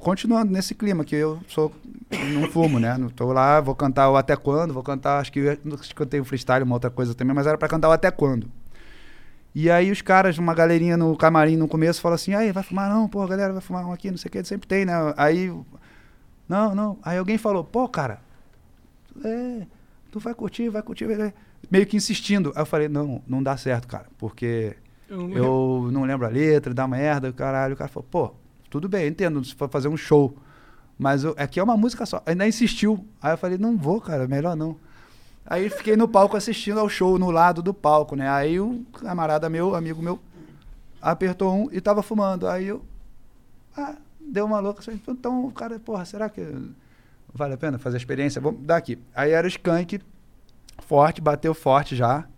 continuando 0.00 0.52
nesse 0.52 0.74
clima, 0.74 1.04
que 1.04 1.16
eu 1.16 1.40
sou. 1.48 1.72
não 2.10 2.46
fumo, 2.48 2.78
né? 2.78 2.96
Não 2.98 3.08
tô 3.08 3.32
lá, 3.32 3.60
vou 3.60 3.74
cantar 3.74 4.10
o 4.10 4.16
Até 4.16 4.36
Quando, 4.36 4.74
vou 4.74 4.82
cantar, 4.82 5.18
acho 5.20 5.32
que 5.32 5.40
cantei 5.94 6.20
um 6.20 6.24
freestyle, 6.24 6.64
uma 6.64 6.76
outra 6.76 6.90
coisa 6.90 7.14
também, 7.14 7.34
mas 7.34 7.46
era 7.46 7.56
pra 7.58 7.68
cantar 7.68 7.88
o 7.88 7.92
Até 7.92 8.10
Quando. 8.10 8.50
E 9.54 9.68
aí 9.70 9.90
os 9.90 10.00
caras, 10.00 10.38
uma 10.38 10.54
galerinha 10.54 10.96
no 10.96 11.16
camarim 11.16 11.56
no 11.56 11.66
começo, 11.66 12.00
falam 12.00 12.14
assim, 12.14 12.34
aí, 12.34 12.52
vai 12.52 12.62
fumar 12.62 12.88
não, 12.88 13.08
pô, 13.08 13.26
galera, 13.26 13.52
vai 13.52 13.60
fumar 13.62 13.84
um 13.84 13.92
aqui, 13.92 14.10
não 14.10 14.18
sei 14.18 14.28
o 14.28 14.32
que, 14.32 14.44
sempre 14.44 14.68
tem, 14.68 14.84
né? 14.84 14.92
Aí, 15.16 15.52
não, 16.48 16.74
não. 16.74 16.98
Aí 17.02 17.18
alguém 17.18 17.36
falou, 17.36 17.64
pô, 17.64 17.88
cara, 17.88 18.20
é, 19.24 19.66
tu 20.10 20.20
vai 20.20 20.34
curtir, 20.34 20.68
vai 20.68 20.82
curtir, 20.82 21.06
vai- 21.06 21.16
vai. 21.16 21.34
meio 21.70 21.86
que 21.86 21.96
insistindo. 21.96 22.52
Aí 22.54 22.62
eu 22.62 22.66
falei, 22.66 22.88
não, 22.88 23.22
não 23.26 23.42
dá 23.42 23.56
certo, 23.56 23.88
cara, 23.88 24.06
porque 24.18 24.76
Eu 25.08 25.16
não 25.28 25.36
eu 25.36 25.88
não 25.90 26.02
lembro 26.04 26.26
a 26.26 26.30
letra, 26.30 26.72
dá 26.72 26.86
merda, 26.86 27.32
caralho. 27.32 27.74
O 27.74 27.76
cara 27.76 27.90
falou, 27.90 28.06
pô, 28.08 28.34
tudo 28.70 28.88
bem, 28.88 29.08
entendo, 29.08 29.44
se 29.44 29.54
for 29.54 29.68
fazer 29.68 29.88
um 29.88 29.96
show, 29.96 30.34
mas 30.96 31.24
eu, 31.24 31.34
aqui 31.36 31.58
é 31.58 31.62
uma 31.62 31.76
música 31.76 32.06
só. 32.06 32.22
Ainda 32.24 32.46
insistiu. 32.46 33.04
Aí 33.20 33.32
eu 33.32 33.38
falei, 33.38 33.58
não 33.58 33.76
vou, 33.76 34.00
cara, 34.00 34.28
melhor 34.28 34.54
não. 34.54 34.76
Aí 35.46 35.68
fiquei 35.68 35.96
no 35.96 36.06
palco 36.06 36.36
assistindo 36.36 36.78
ao 36.78 36.88
show, 36.88 37.18
no 37.18 37.30
lado 37.30 37.62
do 37.62 37.74
palco, 37.74 38.14
né? 38.14 38.28
Aí 38.28 38.60
o 38.60 38.84
camarada 38.92 39.48
meu, 39.48 39.74
amigo 39.74 40.00
meu, 40.00 40.20
apertou 41.02 41.52
um 41.52 41.68
e 41.72 41.80
tava 41.80 42.02
fumando. 42.02 42.46
Aí 42.46 42.66
eu, 42.68 42.84
ah, 43.76 43.96
deu 44.20 44.44
uma 44.44 44.60
louca. 44.60 44.80
assim, 44.80 45.00
Então, 45.08 45.50
cara, 45.50 45.80
porra, 45.80 46.04
será 46.04 46.28
que 46.28 46.46
vale 47.34 47.54
a 47.54 47.58
pena 47.58 47.78
fazer 47.78 47.96
a 47.96 47.98
experiência? 47.98 48.40
Vamos 48.40 48.62
dar 48.62 48.76
aqui. 48.76 48.98
Aí 49.14 49.32
era 49.32 49.46
o 49.46 49.48
Skank, 49.48 50.00
forte, 50.78 51.20
bateu 51.20 51.54
forte 51.54 51.96
já. 51.96 52.28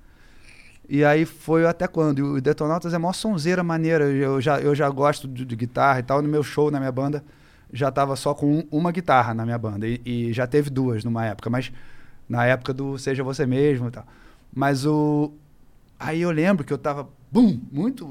E 0.88 1.04
aí 1.04 1.24
foi 1.24 1.64
até 1.66 1.86
quando. 1.86 2.18
E 2.18 2.22
o 2.22 2.40
Detonautas 2.40 2.92
é 2.92 2.98
mó 2.98 3.12
sonzeira 3.12 3.62
maneira. 3.62 4.04
Eu 4.04 4.40
já, 4.40 4.60
eu 4.60 4.74
já 4.74 4.88
gosto 4.90 5.26
de, 5.28 5.44
de 5.44 5.56
guitarra 5.56 6.00
e 6.00 6.02
tal. 6.02 6.20
No 6.20 6.28
meu 6.28 6.42
show, 6.42 6.70
na 6.70 6.78
minha 6.78 6.92
banda, 6.92 7.24
já 7.72 7.90
tava 7.90 8.14
só 8.16 8.34
com 8.34 8.58
um- 8.58 8.68
uma 8.70 8.90
guitarra 8.92 9.32
na 9.32 9.44
minha 9.44 9.58
banda. 9.58 9.86
E, 9.86 10.00
e 10.04 10.32
já 10.32 10.46
teve 10.46 10.68
duas 10.70 11.04
numa 11.04 11.24
época, 11.24 11.48
mas 11.48 11.72
na 12.28 12.44
época 12.44 12.72
do 12.74 12.98
Seja 12.98 13.22
Você 13.24 13.46
Mesmo 13.46 13.88
e 13.88 13.90
tal. 13.90 14.04
Mas 14.52 14.84
o. 14.84 15.32
Aí 15.98 16.20
eu 16.20 16.30
lembro 16.30 16.64
que 16.64 16.72
eu 16.72 16.78
tava, 16.78 17.08
bum, 17.30 17.60
muito 17.70 18.04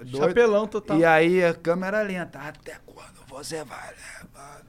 doido. 0.00 0.18
Chapelão 0.18 0.66
total. 0.66 0.98
E 0.98 1.04
aí 1.04 1.44
a 1.44 1.54
câmera 1.54 2.02
lenta. 2.02 2.38
Até 2.40 2.76
quando 2.84 3.24
você 3.28 3.62
vai 3.64 3.88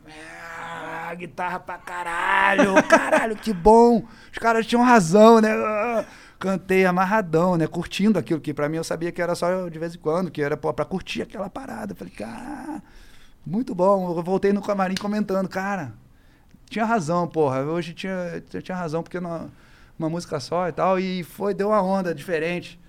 levar 0.06 1.16
guitarra 1.16 1.60
pra 1.60 1.78
caralho? 1.78 2.76
Caralho, 2.88 3.36
que 3.36 3.52
bom! 3.54 4.04
Os 4.32 4.38
caras 4.38 4.66
tinham 4.66 4.84
razão, 4.84 5.42
né? 5.42 5.52
Ah, 5.52 6.06
Cantei 6.42 6.86
amarradão, 6.86 7.56
né? 7.56 7.68
Curtindo 7.68 8.18
aquilo 8.18 8.42
que 8.42 8.52
pra 8.52 8.68
mim 8.68 8.78
eu 8.78 8.84
sabia 8.84 9.12
que 9.12 9.22
era 9.22 9.36
só 9.36 9.70
de 9.70 9.78
vez 9.78 9.94
em 9.94 10.00
quando, 10.00 10.32
que 10.32 10.42
era 10.42 10.58
pô, 10.58 10.74
pra 10.74 10.84
curtir 10.84 11.22
aquela 11.22 11.48
parada. 11.52 11.94
Falei, 11.94 12.12
cara, 12.12 12.82
muito 13.46 13.76
bom. 13.76 14.18
Eu 14.18 14.24
voltei 14.24 14.52
no 14.52 14.60
camarim 14.60 14.96
comentando, 14.96 15.48
cara, 15.48 15.94
tinha 16.68 16.84
razão, 16.84 17.28
porra. 17.28 17.62
Hoje 17.62 17.94
tinha, 17.94 18.44
tinha 18.64 18.76
razão, 18.76 19.04
porque 19.04 19.20
não, 19.20 19.52
uma 20.00 20.10
música 20.10 20.40
só 20.40 20.68
e 20.68 20.72
tal. 20.72 21.00
E 21.00 21.22
foi, 21.24 21.54
deu 21.54 21.68
uma 21.68 21.82
onda 21.84 22.12
diferente. 22.12 22.80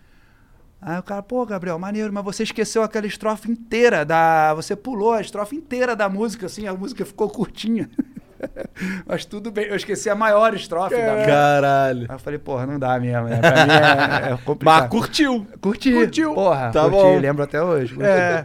Aí 0.81 0.99
o 0.99 1.03
cara, 1.03 1.23
pô, 1.23 1.45
Gabriel, 1.45 1.79
maneiro, 1.79 2.11
mas 2.11 2.25
você 2.25 2.45
esqueceu 2.45 2.83
aquela 2.83 3.07
estrofe 3.07 3.51
inteira 3.51 4.03
da. 4.03 4.55
Você 4.55 4.75
pulou 4.75 5.13
a 5.13 5.21
estrofe 5.21 5.55
inteira 5.55 5.95
da 5.95 6.09
música, 6.09 6.47
assim, 6.47 6.67
a 6.67 6.73
música 6.73 7.05
ficou 7.05 7.29
curtinha. 7.29 7.91
mas 9.07 9.25
tudo 9.25 9.51
bem, 9.51 9.67
eu 9.67 9.77
esqueci 9.77 10.09
a 10.11 10.15
maior 10.15 10.55
estrofe 10.55 10.95
da 10.97 11.13
música. 11.13 11.27
Caralho. 11.27 12.07
Aí 12.09 12.15
eu 12.15 12.19
falei, 12.19 12.39
porra, 12.39 12.67
não 12.67 12.79
dá 12.79 12.99
mesmo, 12.99 13.29
né? 13.29 13.39
Pra 13.41 13.51
mim 13.67 13.73
é, 13.73 14.33
é 14.33 14.37
complicado. 14.45 14.81
Mas 14.83 14.89
curtiu. 14.91 15.47
Curti. 15.61 15.93
Curtiu. 15.93 16.35
Porra, 16.35 16.71
Tá 16.73 16.83
curti, 16.83 16.97
bom. 16.97 17.19
lembro 17.19 17.43
até 17.43 17.63
hoje. 17.63 17.95
curti. 17.95 18.09
É. 18.09 18.45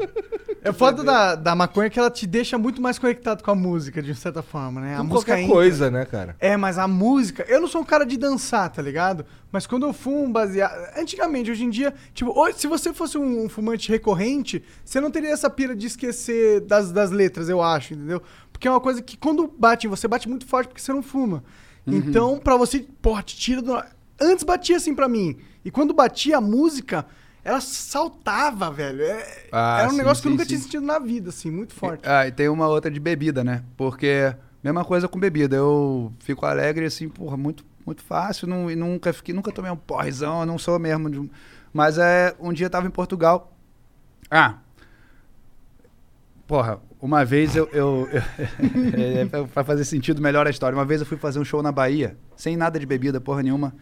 É 0.64 0.74
foda 0.74 1.01
da, 1.03 1.35
da 1.35 1.56
maconha 1.56 1.90
que 1.90 1.98
ela 1.98 2.09
te 2.11 2.27
deixa 2.27 2.58
muito 2.58 2.82
mais 2.82 3.00
conectado 3.00 3.42
com 3.42 3.51
a 3.51 3.56
música, 3.56 4.01
de 4.01 4.14
certa 4.14 4.42
forma, 4.42 4.82
né? 4.82 4.95
A 4.95 4.98
Com 4.98 5.03
música 5.06 5.32
qualquer 5.32 5.42
entra. 5.43 5.53
coisa, 5.56 5.92
né, 5.92 6.03
cara? 6.06 6.35
É, 6.40 6.58
mas 6.58 6.77
a 6.77 6.88
música. 6.88 7.45
Eu 7.48 7.61
não 7.61 7.67
sou 7.67 7.82
um 7.82 7.85
cara 7.85 8.06
de 8.06 8.17
dançar, 8.17 8.69
tá 8.69 8.82
ligado? 8.82 9.26
Mas 9.50 9.66
quando 9.66 9.85
eu 9.85 9.93
fumo 9.93 10.27
baseado. 10.27 10.74
Antigamente, 10.98 11.50
hoje 11.50 11.64
em 11.64 11.69
dia, 11.69 11.93
tipo, 12.14 12.38
hoje, 12.38 12.59
se 12.59 12.67
você 12.67 12.92
fosse 12.92 13.17
um 13.17 13.48
fumante 13.48 13.90
recorrente, 13.90 14.61
você 14.84 15.00
não 15.00 15.09
teria 15.09 15.30
essa 15.32 15.50
pira 15.50 15.74
de 15.74 15.88
esquecer 15.88 16.59
das, 16.61 16.92
das 16.92 17.11
letras, 17.11 17.48
eu 17.48 17.61
acho, 17.61 17.93
entendeu? 17.93 18.22
Porque 18.58 18.68
é 18.68 18.72
uma 18.72 18.82
coisa 18.82 19.03
que 19.03 19.16
quando 19.16 19.48
bate, 19.48 19.88
você 19.88 20.08
bate 20.08 20.27
muito 20.27 20.48
forte 20.48 20.69
porque 20.69 20.82
você 20.82 20.92
não 20.92 21.03
fuma. 21.03 21.44
Uhum. 21.86 21.94
Então, 21.94 22.40
pra 22.40 22.58
você, 22.58 22.80
porra, 23.03 23.22
te 23.22 23.38
tira 23.38 23.61
do. 23.61 23.80
Antes 24.19 24.44
batia 24.44 24.77
assim 24.77 24.95
pra 24.95 25.08
mim. 25.08 25.38
E 25.64 25.69
quando 25.69 25.94
batia 25.94 26.38
a 26.38 26.42
música, 26.42 27.06
ela 27.44 27.61
saltava, 27.61 28.72
velho. 28.72 29.03
É- 29.03 29.48
Ah, 29.52 29.77
era 29.82 29.88
um 29.90 29.92
sim, 29.92 29.98
negócio 29.98 30.24
que 30.24 30.27
eu 30.27 30.32
nunca 30.32 30.44
sim. 30.44 30.48
tinha 30.50 30.60
sentido 30.60 30.84
na 30.88 30.98
vida, 30.98 31.30
assim, 31.30 31.52
muito 31.52 31.76
forte. 31.76 32.10
Ah, 32.10 32.27
e 32.27 32.32
tem 32.32 32.50
uma 32.50 32.68
outra 32.68 32.90
de 32.90 33.00
bebida, 33.00 33.44
né? 33.44 33.64
Porque, 33.77 34.34
mesma 34.64 34.84
coisa 34.84 35.08
com 35.08 35.19
bebida. 35.19 35.56
Eu 35.56 36.11
fico 36.18 36.44
alegre, 36.44 36.86
assim, 36.88 37.08
porra, 37.08 37.38
muito, 37.38 37.64
muito 37.86 38.02
fácil. 38.02 38.48
Não, 38.48 38.72
e 38.72 38.76
nunca, 38.76 39.14
fiquei, 39.14 39.36
nunca 39.36 39.52
tomei 39.52 39.69
um 39.69 39.77
porrezão, 39.77 40.40
eu 40.40 40.48
não 40.48 40.58
sou 40.58 40.80
mesmo. 40.80 41.11
de 41.11 41.30
mas 41.72 42.00
é, 42.00 42.36
um 42.40 42.52
dia 42.52 42.66
eu 42.66 42.72
tava 42.72 42.88
em 42.88 42.92
Portugal. 42.92 43.56
Ah. 44.32 44.56
Porra, 46.48 46.80
uma 47.01 47.24
vez 47.26 47.56
eu. 47.56 47.67
eu, 47.72 48.08
eu 48.11 48.22
é, 49.22 49.26
pra- 49.48 49.64
fazer 49.64 49.84
sentido 49.85 50.22
melhor 50.22 50.48
a 50.48 50.50
história. 50.50 50.76
Uma 50.77 50.85
vez 50.85 51.00
eu 51.01 51.06
fui 51.08 51.17
fazer 51.17 51.40
um 51.40 51.45
show 51.45 51.61
na 51.61 51.72
Bahia, 51.72 52.17
sem 52.35 52.56
nada 52.58 52.80
de 52.80 52.85
bebida, 52.85 53.19
porra 53.22 53.43
nenhuma. 53.43 53.74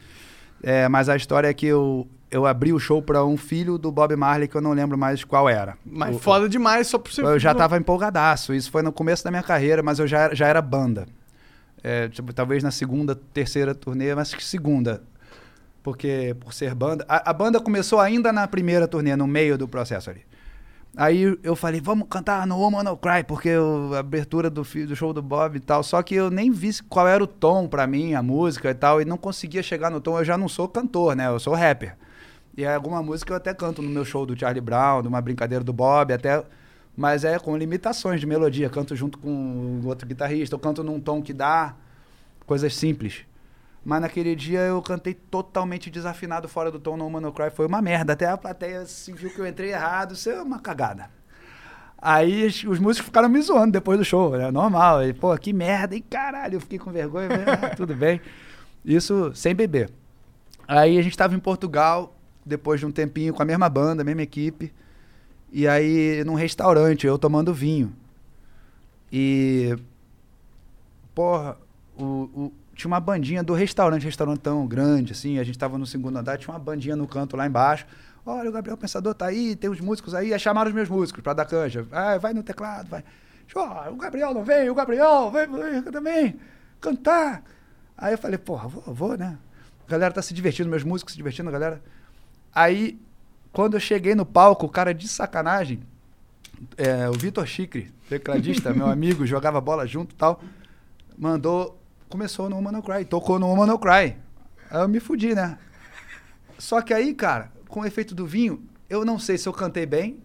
É, 0.63 0.87
mas 0.87 1.09
a 1.09 1.15
história 1.15 1.47
é 1.47 1.53
que 1.53 1.65
eu, 1.65 2.07
eu 2.31 2.45
abri 2.45 2.73
o 2.73 2.79
show 2.79 3.01
pra 3.01 3.23
um 3.25 3.37
filho 3.37 3.77
do 3.77 3.91
Bob 3.91 4.15
Marley 4.15 4.47
que 4.47 4.55
eu 4.55 4.61
não 4.61 4.71
lembro 4.73 4.97
mais 4.97 5.23
qual 5.23 5.47
era. 5.49 5.77
Mas 5.85 6.15
O- 6.15 6.19
foda 6.19 6.47
demais 6.49 6.87
só 6.87 6.97
por 6.97 7.11
você. 7.11 7.21
eu 7.21 7.37
já 7.39 7.53
tava 7.53 7.77
empolgadaço. 7.77 8.53
Isso 8.53 8.71
foi 8.71 8.81
no 8.81 8.91
começo 8.91 9.23
da 9.23 9.29
minha 9.31 9.43
carreira, 9.43 9.83
mas 9.83 9.99
eu 9.99 10.07
já, 10.07 10.19
era- 10.21 10.35
já 10.35 10.47
era 10.47 10.61
banda. 10.61 11.05
É, 11.83 12.07
tipo, 12.09 12.33
talvez 12.33 12.63
na 12.63 12.71
segunda, 12.71 13.13
terceira 13.15 13.75
turnê, 13.75 14.15
mas 14.15 14.29
acho 14.29 14.37
que 14.37 14.43
segunda. 14.43 15.03
Porque, 15.83 16.35
por 16.39 16.51
ser 16.51 16.73
banda. 16.73 17.05
A, 17.07 17.29
a 17.29 17.33
banda 17.33 17.59
começou 17.59 17.99
ainda 17.99 18.33
na 18.33 18.47
primeira 18.47 18.87
turnê, 18.87 19.15
no 19.15 19.27
meio 19.27 19.55
do 19.55 19.67
processo 19.67 20.09
ali. 20.09 20.21
Aí 20.97 21.37
eu 21.43 21.55
falei, 21.57 21.81
vamos 21.81 22.07
cantar 22.09 22.47
no 22.47 22.57
Woman 22.57 22.83
No 22.83 22.95
Cry, 22.95 23.23
porque 23.27 23.49
eu- 23.49 23.91
a 23.93 23.99
abertura 23.99 24.49
do, 24.49 24.61
do 24.63 24.95
show 24.95 25.11
do 25.11 25.21
Bob 25.21 25.57
e 25.57 25.59
tal. 25.59 25.83
Só 25.83 26.01
que 26.01 26.15
eu 26.15 26.29
nem 26.31 26.49
vi 26.51 26.71
qual 26.87 27.07
era 27.07 27.21
o 27.23 27.27
tom 27.27 27.67
pra 27.67 27.85
mim, 27.85 28.13
a 28.13 28.23
música 28.23 28.69
e 28.69 28.73
tal, 28.73 29.01
e 29.01 29.05
não 29.05 29.17
conseguia 29.17 29.61
chegar 29.61 29.89
no 29.91 29.99
tom. 29.99 30.17
Eu 30.17 30.23
já 30.25 30.37
não 30.37 30.47
sou 30.47 30.67
cantor, 30.69 31.15
né? 31.15 31.27
Eu 31.27 31.39
sou 31.39 31.53
rapper. 31.53 31.97
E 32.57 32.65
alguma 32.65 33.03
música 33.03 33.33
eu 33.33 33.37
até 33.37 33.53
canto 33.53 33.81
no 33.81 33.89
meu 33.89 34.05
show 34.05 34.25
do 34.25 34.39
Charlie 34.39 34.61
Brown, 34.61 35.01
de 35.01 35.07
uma 35.09 35.19
brincadeira 35.21 35.63
do 35.63 35.73
Bob, 35.73 36.13
até. 36.13 36.43
Mas 36.95 37.25
é 37.25 37.37
com 37.39 37.57
limitações 37.57 38.21
de 38.21 38.25
melodia. 38.25 38.69
Canto 38.69 38.95
junto 38.95 39.17
com 39.17 39.81
outro 39.83 40.07
guitarrista, 40.07 40.55
eu 40.55 40.59
canto 40.59 40.81
num 40.81 40.99
tom 41.01 41.21
que 41.21 41.33
dá 41.33 41.75
coisas 42.45 42.73
simples. 42.73 43.25
Mas 43.85 44.01
naquele 44.01 44.35
dia 44.35 44.61
eu 44.61 44.81
cantei 44.81 45.13
totalmente 45.13 45.91
desafinado 45.91 46.49
fora 46.49 46.71
do 46.71 46.79
tom 46.79 46.97
no 46.97 47.07
No 47.21 47.31
Cry. 47.31 47.51
Foi 47.51 47.67
uma 47.67 47.81
merda. 47.83 48.13
Até 48.13 48.25
a 48.27 48.35
plateia 48.35 48.83
se 48.85 49.11
viu 49.13 49.29
que 49.29 49.39
eu 49.39 49.45
entrei 49.47 49.71
errado. 49.71 50.15
Isso 50.15 50.27
é 50.29 50.41
uma 50.41 50.59
cagada. 50.59 51.07
Aí 51.97 52.47
os 52.47 52.63
os 52.63 52.79
músicos 52.79 53.05
ficaram 53.05 53.29
me 53.29 53.39
zoando 53.41 53.73
depois 53.73 53.99
do 53.99 54.03
show, 54.03 54.35
né? 54.35 54.49
Normal. 54.51 55.03
E, 55.05 55.13
pô, 55.13 55.37
que 55.37 55.53
merda, 55.53 55.95
hein? 55.95 56.03
Caralho, 56.09 56.55
eu 56.55 56.61
fiquei 56.61 56.79
com 56.79 56.91
vergonha. 56.91 57.29
mas, 57.29 57.47
ah, 57.47 57.75
tudo 57.75 57.93
bem. 57.95 58.19
Isso 58.83 59.31
sem 59.35 59.53
beber. 59.53 59.91
Aí 60.67 60.97
a 60.97 61.01
gente 61.03 61.15
tava 61.15 61.35
em 61.35 61.39
Portugal, 61.39 62.15
depois 62.43 62.79
de 62.79 62.87
um 62.87 62.91
tempinho, 62.91 63.33
com 63.35 63.41
a 63.43 63.45
mesma 63.45 63.69
banda, 63.69 64.03
mesma 64.03 64.23
equipe. 64.23 64.73
E 65.51 65.67
aí, 65.67 66.23
num 66.25 66.33
restaurante, 66.33 67.05
eu 67.05 67.19
tomando 67.19 67.53
vinho. 67.53 67.93
E. 69.11 69.75
Porra, 71.13 71.57
o- 71.97 72.51
tinha 72.75 72.87
uma 72.89 72.99
bandinha 72.99 73.41
do 73.41 73.53
restaurante, 73.53 74.03
restaurante 74.03 74.39
tão 74.39 74.67
grande, 74.67 75.13
assim. 75.13 75.39
A 75.39 75.43
gente 75.43 75.57
tava 75.57 75.77
no 75.77 75.85
segundo 75.85 76.17
andar, 76.17 76.37
tinha 76.37 76.53
uma 76.53 76.59
bandinha 76.59 76.95
no 76.95 77.07
canto 77.07 77.37
lá 77.37 77.47
embaixo. 77.47 77.85
Olha, 78.25 78.49
o 78.49 78.53
Gabriel 78.53 78.77
Pensador 78.77 79.13
tá 79.13 79.27
aí, 79.27 79.55
tem 79.55 79.69
os 79.69 79.79
músicos 79.79 80.13
aí. 80.13 80.33
Aí 80.33 80.39
chamaram 80.39 80.69
os 80.69 80.75
meus 80.75 80.89
músicos 80.89 81.23
pra 81.23 81.33
dar 81.33 81.45
canja. 81.45 81.87
Ah, 81.91 82.17
vai 82.17 82.33
no 82.33 82.43
teclado, 82.43 82.89
vai. 82.89 83.03
Ó, 83.55 83.91
o 83.91 83.95
Gabriel 83.95 84.33
não 84.33 84.43
veio, 84.43 84.71
o 84.71 84.75
Gabriel, 84.75 85.31
vem, 85.31 85.47
vem 85.47 85.81
também, 85.83 86.39
cantar. 86.81 87.43
Aí 87.97 88.13
eu 88.13 88.17
falei, 88.17 88.37
porra, 88.37 88.67
vou, 88.67 88.93
vou, 88.93 89.17
né? 89.17 89.37
A 89.87 89.91
galera 89.91 90.13
tá 90.13 90.21
se 90.21 90.33
divertindo, 90.33 90.69
meus 90.69 90.83
músicos 90.83 91.13
se 91.13 91.17
divertindo, 91.17 91.49
a 91.49 91.51
galera. 91.51 91.81
Aí, 92.53 92.99
quando 93.53 93.75
eu 93.75 93.79
cheguei 93.79 94.15
no 94.15 94.25
palco, 94.25 94.65
o 94.65 94.69
cara 94.69 94.93
de 94.93 95.07
sacanagem, 95.07 95.79
é, 96.77 97.07
o 97.07 97.13
Vitor 97.13 97.45
Chicre, 97.45 97.93
tecladista, 98.09 98.73
meu 98.73 98.87
amigo, 98.89 99.25
jogava 99.25 99.61
bola 99.61 99.85
junto 99.85 100.13
e 100.13 100.17
tal, 100.17 100.41
mandou, 101.17 101.79
começou 102.09 102.49
no 102.49 102.55
Woman 102.55 102.71
No 102.71 102.83
Cry, 102.83 103.05
tocou 103.05 103.39
no 103.39 103.47
Woman 103.47 103.65
No 103.67 103.79
Cry. 103.79 104.15
Aí 104.69 104.81
eu 104.81 104.87
me 104.87 104.99
fudi, 104.99 105.33
né? 105.35 105.57
Só 106.57 106.81
que 106.81 106.93
aí, 106.93 107.13
cara, 107.13 107.51
com 107.67 107.81
o 107.81 107.85
efeito 107.85 108.15
do 108.15 108.25
vinho, 108.25 108.63
eu 108.89 109.03
não 109.03 109.19
sei 109.19 109.37
se 109.37 109.47
eu 109.47 109.53
cantei 109.53 109.85
bem 109.85 110.19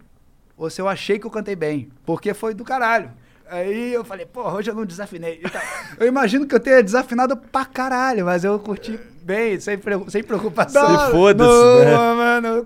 ou 0.56 0.68
se 0.68 0.80
eu 0.80 0.88
achei 0.88 1.18
que 1.18 1.26
eu 1.26 1.30
cantei 1.30 1.56
bem. 1.56 1.90
Porque 2.04 2.34
foi 2.34 2.54
do 2.54 2.64
caralho. 2.64 3.10
Aí 3.48 3.92
eu 3.92 4.04
falei, 4.04 4.26
porra, 4.26 4.54
hoje 4.54 4.70
eu 4.70 4.74
não 4.74 4.84
desafinei. 4.84 5.40
E 5.44 5.50
tal. 5.50 5.62
Eu 5.98 6.06
imagino 6.06 6.46
que 6.46 6.54
eu 6.54 6.60
tenha 6.60 6.82
desafinado 6.82 7.36
pra 7.36 7.64
caralho, 7.64 8.24
mas 8.24 8.44
eu 8.44 8.58
curti 8.60 8.98
bem, 9.22 9.58
sem, 9.58 9.78
sem 10.08 10.22
preocupação. 10.22 11.06
Se 11.06 11.10
foda-se, 11.10 11.84
né? 11.84 11.96
mano, 12.14 12.64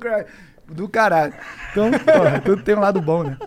do 0.68 0.88
caralho. 0.88 1.34
Então, 1.70 1.90
porra, 1.90 2.40
tudo 2.40 2.62
tem 2.62 2.74
um 2.74 2.80
lado 2.80 3.00
bom, 3.00 3.24
né? 3.24 3.38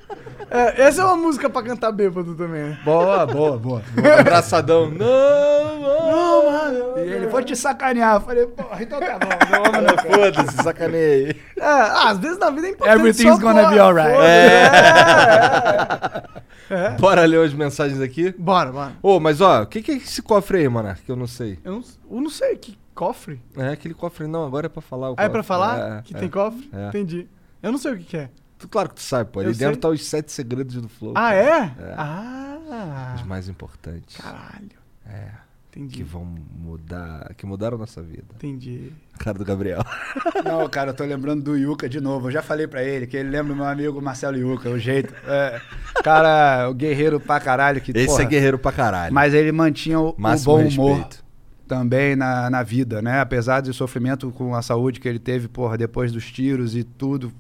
É, 0.50 0.82
essa 0.84 1.02
é 1.02 1.06
uma 1.06 1.18
música 1.18 1.50
pra 1.50 1.62
cantar 1.62 1.92
bêbado 1.92 2.34
também, 2.36 2.64
né? 2.70 2.80
Boa, 2.86 3.26
boa, 3.26 3.58
boa. 3.58 3.82
Abraçadão. 4.20 4.90
Não, 4.90 5.80
Não, 5.80 6.52
mano. 6.52 6.98
E 7.00 7.10
ele 7.12 7.30
foi 7.30 7.44
te 7.44 7.56
sacanear. 7.56 8.16
Eu 8.16 8.22
falei, 8.22 8.46
porra, 8.48 8.82
então 8.84 9.00
tá 9.00 9.20
bom. 9.20 9.82
Não. 9.82 9.98
Foda-se, 10.16 10.64
sacanei. 10.64 11.36
É, 11.58 11.62
ah, 11.64 12.10
às 12.12 12.20
vezes 12.20 12.38
na 12.38 12.50
vida 12.50 12.68
é 12.68 12.72
importante. 12.72 13.00
Everything's 13.00 13.36
só 13.36 13.42
gonna 13.42 13.70
be 13.70 13.80
alright. 13.80 14.16
É. 16.70 16.90
Bora 16.98 17.24
ler 17.24 17.46
as 17.46 17.54
mensagens 17.54 18.02
aqui? 18.02 18.36
Bora, 18.38 18.74
bora. 18.74 18.92
Ô, 19.02 19.22
mas 19.22 19.40
ó, 19.40 19.62
o 19.62 19.66
que, 19.66 19.82
que 19.82 19.90
é 19.92 19.96
esse 19.96 20.22
cofre 20.22 20.58
aí, 20.58 20.68
mano? 20.68 20.94
Que 21.06 21.10
eu 21.10 21.16
não 21.16 21.26
sei. 21.26 21.58
Eu 21.64 21.72
não, 21.72 21.82
eu 22.12 22.22
não 22.22 22.30
sei, 22.30 22.58
que 22.58 22.78
cofre? 22.94 23.42
É 23.56 23.70
aquele 23.70 23.94
cofre, 23.94 24.28
não, 24.28 24.46
agora 24.46 24.66
é 24.66 24.70
pra 24.70 24.82
falar. 24.82 25.12
o 25.12 25.16
Ah, 25.18 25.24
é 25.24 25.30
pra 25.30 25.40
cofre. 25.40 25.48
falar 25.48 26.00
É, 26.00 26.02
que 26.02 26.14
é. 26.14 26.20
tem 26.20 26.30
cofre? 26.30 26.70
É. 26.74 26.90
Entendi. 26.90 27.26
Eu 27.64 27.72
não 27.72 27.80
sei 27.80 27.94
o 27.94 27.98
que, 27.98 28.04
que 28.04 28.18
é. 28.18 28.30
Tu- 28.58 28.68
Claro 28.68 28.90
que 28.90 28.96
tu 28.96 29.02
sabe, 29.02 29.30
pô. 29.32 29.40
Ali 29.40 29.50
Eu 29.50 29.54
dentro 29.56 29.74
sei. 29.76 29.82
tá 29.82 29.90
os 29.90 30.06
sete 30.06 30.32
segredos 30.32 30.76
do 30.82 30.90
Flow. 30.90 31.14
Ah, 31.16 31.30
cara. 31.32 31.36
é? 31.36 31.90
É. 31.90 31.96
Ah. 31.98 33.14
Os 33.16 33.24
mais 33.24 33.48
importantes. 33.48 34.18
Caralho. 34.18 34.72
É. 35.06 35.30
Entendi. 35.70 35.98
Que 35.98 36.04
vão 36.04 36.26
mudar. 36.26 37.34
Que 37.38 37.46
mudaram 37.46 37.78
a 37.78 37.80
nossa 37.80 38.02
vida. 38.02 38.26
Entendi. 38.36 38.92
Cara 39.20 39.38
do 39.38 39.46
Gabriel. 39.46 39.84
Não, 40.44 40.68
cara, 40.70 40.90
eu 40.90 40.94
tô 40.96 41.04
lembrando 41.04 41.44
do 41.44 41.56
Yuka 41.56 41.88
de 41.88 42.02
novo. 42.02 42.28
Eu 42.28 42.32
já 42.32 42.42
falei 42.42 42.66
pra 42.68 42.84
ele 42.84 43.06
que 43.06 43.16
ele 43.16 43.30
lembra 43.30 43.54
meu 43.56 43.66
amigo 43.66 44.02
Marcelo 44.02 44.38
Yuka, 44.38 44.70
o 44.70 44.80
jeito. 44.80 45.14
É, 45.28 45.62
cara, 46.04 46.68
o 46.70 46.74
guerreiro 46.74 47.20
pra 47.20 47.40
caralho. 47.40 47.80
Que, 47.80 47.92
Esse 47.92 48.08
porra, 48.08 48.24
é 48.24 48.26
guerreiro 48.26 48.58
pra 48.58 48.72
caralho. 48.72 49.14
Mas 49.14 49.36
ele 49.36 49.52
mantinha 49.52 50.00
o, 50.00 50.10
o 50.10 50.14
bom 50.44 50.66
humor 50.66 50.96
respeito. 50.98 51.24
também 51.68 52.16
na, 52.16 52.50
na 52.50 52.64
vida, 52.64 53.00
né? 53.02 53.20
Apesar 53.20 53.62
do 53.62 53.72
sofrimento 53.72 54.32
com 54.32 54.56
a 54.56 54.64
saúde 54.64 55.00
que 55.00 55.08
ele 55.08 55.20
teve, 55.20 55.48
porra, 55.48 55.78
depois 55.78 56.12
dos 56.12 56.32
tiros 56.32 56.76
e 56.76 56.84
tudo. 56.84 57.32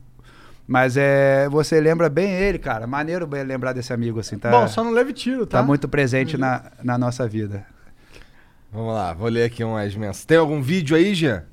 Mas 0.67 0.97
é, 0.97 1.47
você 1.49 1.79
lembra 1.79 2.09
bem 2.09 2.29
ele, 2.29 2.59
cara. 2.59 2.85
Maneiro 2.85 3.25
bem 3.25 3.41
lembrar 3.43 3.71
desse 3.71 3.93
amigo, 3.93 4.19
assim, 4.19 4.37
tá? 4.37 4.51
Bom, 4.51 4.67
só 4.67 4.83
não 4.83 4.91
leve 4.91 5.13
tiro, 5.13 5.45
tá? 5.45 5.59
Tá 5.59 5.63
muito 5.63 5.87
presente 5.87 6.37
na, 6.37 6.63
na 6.83 6.97
nossa 6.97 7.25
vida. 7.27 7.65
Vamos 8.71 8.93
lá, 8.93 9.13
vou 9.13 9.29
ler 9.29 9.45
aqui 9.45 9.63
umas 9.63 9.95
mensagens. 9.95 10.25
Tem 10.25 10.37
algum 10.37 10.61
vídeo 10.61 10.95
aí, 10.97 11.15
Jean? 11.15 11.43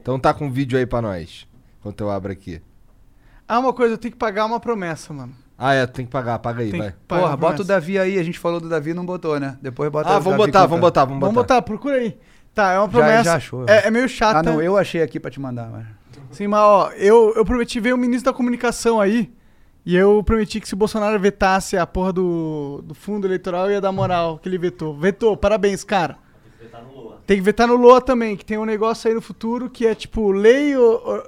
Então 0.00 0.18
tá 0.18 0.32
com 0.32 0.46
um 0.46 0.50
vídeo 0.50 0.78
aí 0.78 0.86
pra 0.86 1.02
nós. 1.02 1.46
Enquanto 1.80 2.00
eu 2.00 2.10
abro 2.10 2.32
aqui. 2.32 2.62
Ah, 3.46 3.58
uma 3.58 3.72
coisa, 3.74 3.94
eu 3.94 3.98
tenho 3.98 4.12
que 4.12 4.18
pagar 4.18 4.46
uma 4.46 4.58
promessa, 4.58 5.12
mano. 5.12 5.34
Ah, 5.58 5.74
é, 5.74 5.86
tem 5.86 6.06
que 6.06 6.10
pagar, 6.10 6.38
paga 6.38 6.62
aí, 6.62 6.70
Tem 6.70 6.80
vai. 6.80 6.94
Porra, 7.06 7.36
bota 7.36 7.62
o. 7.62 7.64
Davi 7.64 7.98
aí. 7.98 8.18
A 8.18 8.22
gente 8.24 8.38
falou 8.38 8.58
do 8.58 8.68
Davi 8.68 8.90
e 8.90 8.94
não 8.94 9.04
botou, 9.04 9.38
né? 9.38 9.56
Depois 9.60 9.90
bota 9.92 10.08
Ah, 10.08 10.16
o 10.16 10.20
vamos 10.20 10.38
Davi 10.38 10.38
botar, 10.38 10.52
cantando. 10.60 10.68
vamos 10.70 10.80
botar, 10.80 11.04
vamos 11.04 11.20
botar. 11.20 11.26
Vamos 11.26 11.42
botar, 11.42 11.62
procura 11.62 11.96
aí. 11.96 12.18
Tá, 12.54 12.72
é 12.72 12.78
uma 12.78 12.86
Já- 12.86 12.90
promessa. 12.92 13.24
já 13.24 13.34
achou, 13.36 13.62
é, 13.64 13.66
né? 13.66 13.82
é 13.84 13.90
meio 13.90 14.08
chata. 14.08 14.38
Ah, 14.40 14.42
não, 14.42 14.60
eu 14.60 14.76
achei 14.78 15.02
aqui 15.02 15.20
pra 15.20 15.30
te 15.30 15.38
mandar, 15.38 15.68
mas... 15.70 15.86
Sim, 16.32 16.48
mas 16.48 16.60
ó, 16.60 16.90
eu, 16.92 17.32
eu 17.36 17.44
prometi 17.44 17.78
ver 17.80 17.92
o 17.94 17.98
ministro 17.98 18.32
da 18.32 18.36
comunicação 18.36 19.00
aí. 19.00 19.30
E 19.84 19.96
eu 19.96 20.22
prometi 20.24 20.60
que 20.60 20.68
se 20.68 20.74
o 20.74 20.76
Bolsonaro 20.76 21.18
vetasse 21.18 21.76
a 21.76 21.86
porra 21.86 22.12
do, 22.12 22.82
do 22.84 22.94
fundo 22.94 23.26
eleitoral, 23.26 23.70
ia 23.70 23.80
dar 23.80 23.90
moral 23.92 24.38
que 24.38 24.48
ele 24.48 24.56
vetou. 24.58 24.96
Vetou, 24.96 25.36
parabéns, 25.36 25.82
cara. 25.82 26.16
Tem 27.26 27.36
que 27.36 27.42
vetar 27.42 27.66
no 27.66 27.76
LOA 27.76 28.00
também, 28.00 28.36
que 28.36 28.44
tem 28.44 28.58
um 28.58 28.64
negócio 28.64 29.08
aí 29.08 29.14
no 29.14 29.20
futuro 29.20 29.68
que 29.68 29.86
é 29.86 29.94
tipo 29.94 30.30
lei. 30.30 30.76
Or- 30.76 31.26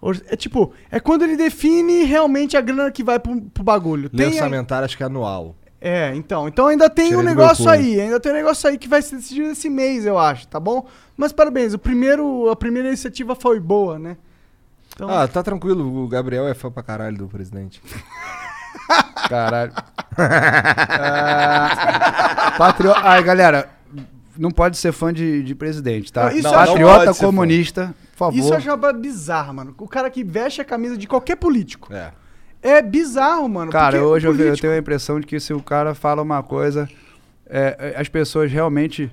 or- 0.00 0.22
é 0.28 0.36
tipo, 0.36 0.72
é 0.90 1.00
quando 1.00 1.22
ele 1.24 1.36
define 1.36 2.04
realmente 2.04 2.56
a 2.56 2.60
grana 2.60 2.90
que 2.92 3.02
vai 3.02 3.18
pro, 3.18 3.40
pro 3.42 3.64
bagulho. 3.64 4.08
Lei 4.12 4.26
Tem 4.28 4.34
orçamentária, 4.36 4.84
acho 4.84 4.96
que 4.96 5.02
é 5.02 5.06
anual. 5.06 5.56
É, 5.80 6.14
então. 6.14 6.48
Então 6.48 6.66
ainda 6.66 6.88
tem 6.88 7.06
Tirei 7.06 7.20
um 7.20 7.24
negócio 7.24 7.64
cu. 7.64 7.70
aí. 7.70 8.00
Ainda 8.00 8.18
tem 8.18 8.32
um 8.32 8.36
negócio 8.36 8.68
aí 8.68 8.78
que 8.78 8.88
vai 8.88 9.02
ser 9.02 9.16
decidido 9.16 9.50
esse 9.50 9.68
mês, 9.68 10.06
eu 10.06 10.18
acho, 10.18 10.48
tá 10.48 10.58
bom? 10.58 10.86
Mas 11.16 11.32
parabéns, 11.32 11.74
o 11.74 11.78
primeiro, 11.78 12.50
a 12.50 12.56
primeira 12.56 12.88
iniciativa 12.88 13.34
foi 13.34 13.60
boa, 13.60 13.98
né? 13.98 14.16
Então, 14.94 15.08
Ah, 15.10 15.28
tá 15.28 15.42
tranquilo, 15.42 16.04
o 16.04 16.08
Gabriel 16.08 16.48
é 16.48 16.54
fã 16.54 16.70
pra 16.70 16.82
caralho 16.82 17.18
do 17.18 17.28
presidente. 17.28 17.82
Caralho. 19.28 19.72
Ah, 20.98 22.54
patrio... 22.56 22.92
Ai, 22.94 23.22
galera, 23.22 23.68
não 24.36 24.50
pode 24.50 24.76
ser 24.76 24.92
fã 24.92 25.12
de, 25.12 25.42
de 25.42 25.54
presidente, 25.54 26.12
tá? 26.12 26.30
Não, 26.30 26.40
não 26.40 26.52
Patriota 26.52 27.14
comunista, 27.14 27.94
por 28.12 28.18
favor. 28.18 28.38
Isso 28.38 28.48
eu 28.48 28.56
acho 28.56 28.72
uma 28.72 28.92
bizarra, 28.92 29.52
mano. 29.52 29.74
O 29.78 29.88
cara 29.88 30.10
que 30.10 30.22
veste 30.22 30.60
a 30.60 30.64
camisa 30.64 30.96
de 30.96 31.06
qualquer 31.06 31.36
político. 31.36 31.92
É. 31.92 32.12
É 32.62 32.82
bizarro, 32.82 33.48
mano. 33.48 33.70
Cara, 33.70 34.02
hoje 34.04 34.26
eu, 34.26 34.32
ve- 34.32 34.38
eu 34.42 34.46
político- 34.46 34.62
tenho 34.62 34.72
a 34.74 34.78
impressão 34.78 35.20
de 35.20 35.26
que 35.26 35.38
se 35.38 35.52
o 35.52 35.62
cara 35.62 35.94
fala 35.94 36.22
uma 36.22 36.42
coisa, 36.42 36.88
é, 37.48 37.94
é, 37.96 38.00
as 38.00 38.08
pessoas 38.08 38.50
realmente 38.50 39.10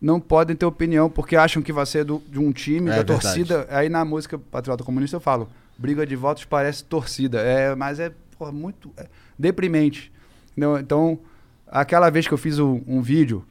não 0.00 0.20
podem 0.20 0.54
ter 0.56 0.66
opinião 0.66 1.08
porque 1.10 1.36
acham 1.36 1.62
que 1.62 1.72
vai 1.72 1.86
ser 1.86 2.04
do- 2.04 2.22
de 2.28 2.38
um 2.38 2.52
time, 2.52 2.88
É 2.88 2.90
da 2.90 2.96
verdade. 2.98 3.20
torcida. 3.20 3.66
Aí 3.70 3.88
na 3.88 4.04
música 4.04 4.38
Patriota 4.38 4.84
Comunista 4.84 5.16
eu 5.16 5.20
falo, 5.20 5.48
briga 5.78 6.06
de 6.06 6.14
votos 6.16 6.44
parece 6.44 6.84
torcida. 6.84 7.40
É, 7.40 7.74
mas 7.74 7.98
é 8.00 8.12
porra, 8.38 8.52
muito 8.52 8.90
é, 8.96 9.06
deprimente. 9.38 10.12
Entendeu? 10.52 10.78
Então, 10.78 11.18
aquela 11.66 12.10
vez 12.10 12.26
que 12.28 12.34
eu 12.34 12.38
fiz 12.38 12.58
um, 12.58 12.80
um 12.86 13.00
vídeo 13.00 13.44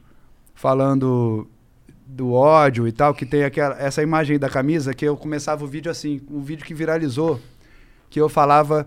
falando 0.54 1.46
do 2.06 2.32
ódio 2.32 2.86
e 2.86 2.92
tal, 2.92 3.14
que 3.14 3.24
tem 3.24 3.42
aquela, 3.42 3.74
essa 3.80 4.02
imagem 4.02 4.38
da 4.38 4.48
camisa, 4.48 4.92
que 4.94 5.04
eu 5.04 5.16
começava 5.16 5.64
o 5.64 5.66
vídeo 5.66 5.90
assim, 5.90 6.20
um 6.30 6.40
vídeo 6.40 6.64
que 6.64 6.74
viralizou, 6.74 7.40
que 8.12 8.20
eu 8.20 8.28
falava 8.28 8.86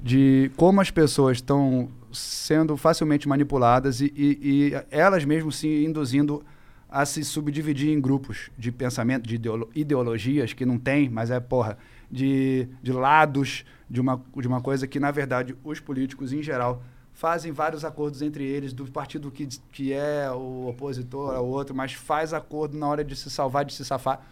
de 0.00 0.50
como 0.56 0.80
as 0.80 0.90
pessoas 0.90 1.36
estão 1.36 1.90
sendo 2.10 2.74
facilmente 2.74 3.28
manipuladas 3.28 4.00
e, 4.00 4.06
e- 4.16 4.38
e 4.72 4.72
elas 4.90 5.26
mesmo 5.26 5.52
se 5.52 5.84
induzindo 5.84 6.42
a 6.88 7.04
se 7.04 7.22
subdividir 7.22 7.90
em 7.90 8.00
grupos 8.00 8.50
de 8.56 8.72
pensamento, 8.72 9.28
de 9.28 9.34
ideolo- 9.34 9.68
ideologias 9.74 10.54
que 10.54 10.64
não 10.64 10.78
tem, 10.78 11.10
mas 11.10 11.30
é, 11.30 11.38
porra, 11.38 11.76
de, 12.10 12.66
de 12.82 12.92
lados 12.92 13.62
de 13.90 14.00
uma, 14.00 14.22
de 14.38 14.48
uma 14.48 14.62
coisa 14.62 14.86
que, 14.86 14.98
na 14.98 15.10
verdade, 15.10 15.54
os 15.62 15.78
políticos, 15.78 16.32
em 16.32 16.42
geral, 16.42 16.82
fazem 17.12 17.52
vários 17.52 17.84
acordos 17.84 18.22
entre 18.22 18.42
eles, 18.42 18.72
do 18.72 18.90
partido 18.90 19.30
que, 19.30 19.46
que 19.70 19.92
é 19.92 20.30
o 20.30 20.68
opositor 20.68 21.34
ao 21.34 21.46
outro, 21.46 21.74
mas 21.74 21.92
faz 21.92 22.32
acordo 22.32 22.74
na 22.78 22.86
hora 22.88 23.04
de 23.04 23.14
se 23.16 23.28
salvar, 23.30 23.66
de 23.66 23.74
se 23.74 23.84
safar 23.84 24.26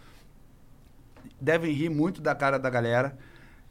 devem 1.39 1.71
rir 1.73 1.89
muito 1.89 2.21
da 2.21 2.33
cara 2.33 2.57
da 2.57 2.69
galera. 2.71 3.15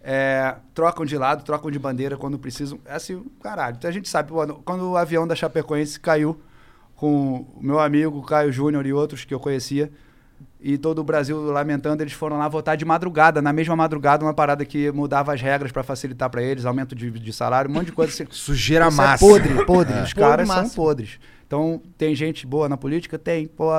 É, 0.02 0.56
trocam 0.74 1.04
de 1.04 1.16
lado, 1.16 1.44
trocam 1.44 1.70
de 1.70 1.78
bandeira 1.78 2.16
quando 2.16 2.38
precisam. 2.38 2.78
É 2.84 2.94
assim, 2.94 3.22
caralho. 3.42 3.76
Então 3.76 3.88
a 3.88 3.92
gente 3.92 4.08
sabe, 4.08 4.32
quando 4.64 4.90
o 4.90 4.96
avião 4.96 5.26
da 5.26 5.34
Chapecoense 5.34 6.00
caiu 6.00 6.40
com 6.96 7.46
o 7.54 7.58
meu 7.60 7.78
amigo 7.78 8.22
Caio 8.22 8.52
Júnior 8.52 8.86
e 8.86 8.92
outros 8.92 9.24
que 9.24 9.34
eu 9.34 9.40
conhecia, 9.40 9.90
e 10.62 10.76
todo 10.76 10.98
o 10.98 11.04
Brasil 11.04 11.40
lamentando, 11.40 12.02
eles 12.02 12.12
foram 12.12 12.38
lá 12.38 12.48
votar 12.48 12.76
de 12.76 12.84
madrugada, 12.84 13.40
na 13.40 13.52
mesma 13.52 13.74
madrugada, 13.74 14.24
uma 14.24 14.34
parada 14.34 14.64
que 14.64 14.90
mudava 14.90 15.32
as 15.32 15.40
regras 15.40 15.72
para 15.72 15.82
facilitar 15.82 16.28
para 16.28 16.42
eles, 16.42 16.66
aumento 16.66 16.94
de, 16.94 17.10
de 17.10 17.32
salário, 17.32 17.70
um 17.70 17.74
monte 17.74 17.86
de 17.86 17.92
coisa 17.92 18.12
assim. 18.12 18.26
Sujeira 18.30 18.88
Isso 18.88 18.96
massa. 18.96 19.24
É 19.24 19.28
podre, 19.28 19.64
podre. 19.64 19.98
É. 19.98 20.02
Os 20.02 20.12
caras 20.12 20.46
são 20.48 20.68
podres. 20.70 21.18
Então, 21.46 21.80
tem 21.96 22.14
gente 22.14 22.46
boa 22.46 22.68
na 22.68 22.76
política? 22.76 23.18
Tem. 23.18 23.46
Pô, 23.46 23.70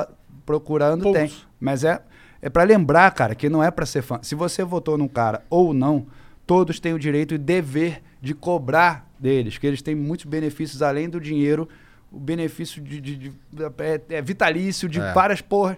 procurando, 0.44 1.02
Poucos. 1.02 1.20
tem. 1.20 1.32
Mas 1.60 1.84
é, 1.84 2.02
é 2.42 2.50
para 2.50 2.64
lembrar, 2.64 3.10
cara, 3.12 3.34
que 3.34 3.48
não 3.48 3.62
é 3.62 3.70
para 3.70 3.86
ser 3.86 4.02
fã. 4.02 4.18
Se 4.20 4.34
você 4.34 4.62
votou 4.64 4.98
num 4.98 5.08
cara 5.08 5.42
ou 5.48 5.72
não, 5.72 6.06
todos 6.46 6.78
têm 6.80 6.92
o 6.92 6.98
direito 6.98 7.32
e 7.34 7.38
dever 7.38 8.02
de 8.20 8.34
cobrar 8.34 9.08
deles, 9.18 9.56
que 9.56 9.66
eles 9.66 9.80
têm 9.80 9.94
muitos 9.94 10.26
benefícios 10.26 10.82
além 10.82 11.08
do 11.08 11.20
dinheiro, 11.20 11.68
o 12.10 12.18
benefício 12.18 12.82
de, 12.82 13.00
de- 13.00 13.16
de- 13.16 13.32
é, 13.78 14.00
é 14.16 14.20
vitalício 14.22 14.88
de 14.88 15.00
É. 15.00 15.12
várias 15.12 15.40
porras 15.40 15.76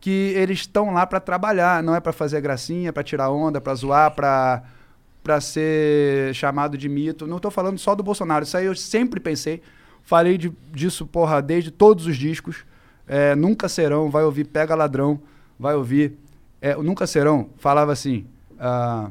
que 0.00 0.32
eles 0.36 0.60
estão 0.60 0.90
lá 0.92 1.06
para 1.06 1.20
trabalhar, 1.20 1.82
não 1.82 1.94
é 1.94 2.00
para 2.00 2.12
fazer 2.12 2.40
gracinha, 2.40 2.92
para 2.92 3.02
tirar 3.02 3.30
onda, 3.30 3.60
para 3.60 3.74
zoar, 3.74 4.10
para 4.14 4.62
para 5.22 5.38
ser 5.38 6.34
chamado 6.34 6.78
de 6.78 6.88
mito. 6.88 7.26
Não 7.26 7.38
tô 7.38 7.50
falando 7.50 7.78
só 7.78 7.94
do 7.94 8.02
Bolsonaro, 8.02 8.42
isso 8.44 8.56
aí 8.56 8.64
eu 8.64 8.74
sempre 8.74 9.20
pensei. 9.20 9.60
Falei 10.02 10.38
de- 10.38 10.50
disso, 10.72 11.06
porra, 11.06 11.42
desde 11.42 11.70
todos 11.70 12.06
os 12.06 12.16
discos. 12.16 12.64
É, 13.06 13.34
Nunca 13.34 13.68
Serão, 13.68 14.08
vai 14.10 14.24
ouvir 14.24 14.44
Pega 14.46 14.74
Ladrão, 14.74 15.20
vai 15.60 15.74
ouvir. 15.74 16.16
É, 16.60 16.76
o 16.76 16.82
Nunca 16.82 17.06
Serão 17.06 17.50
falava 17.58 17.92
assim. 17.92 18.26
ah, 18.58 19.10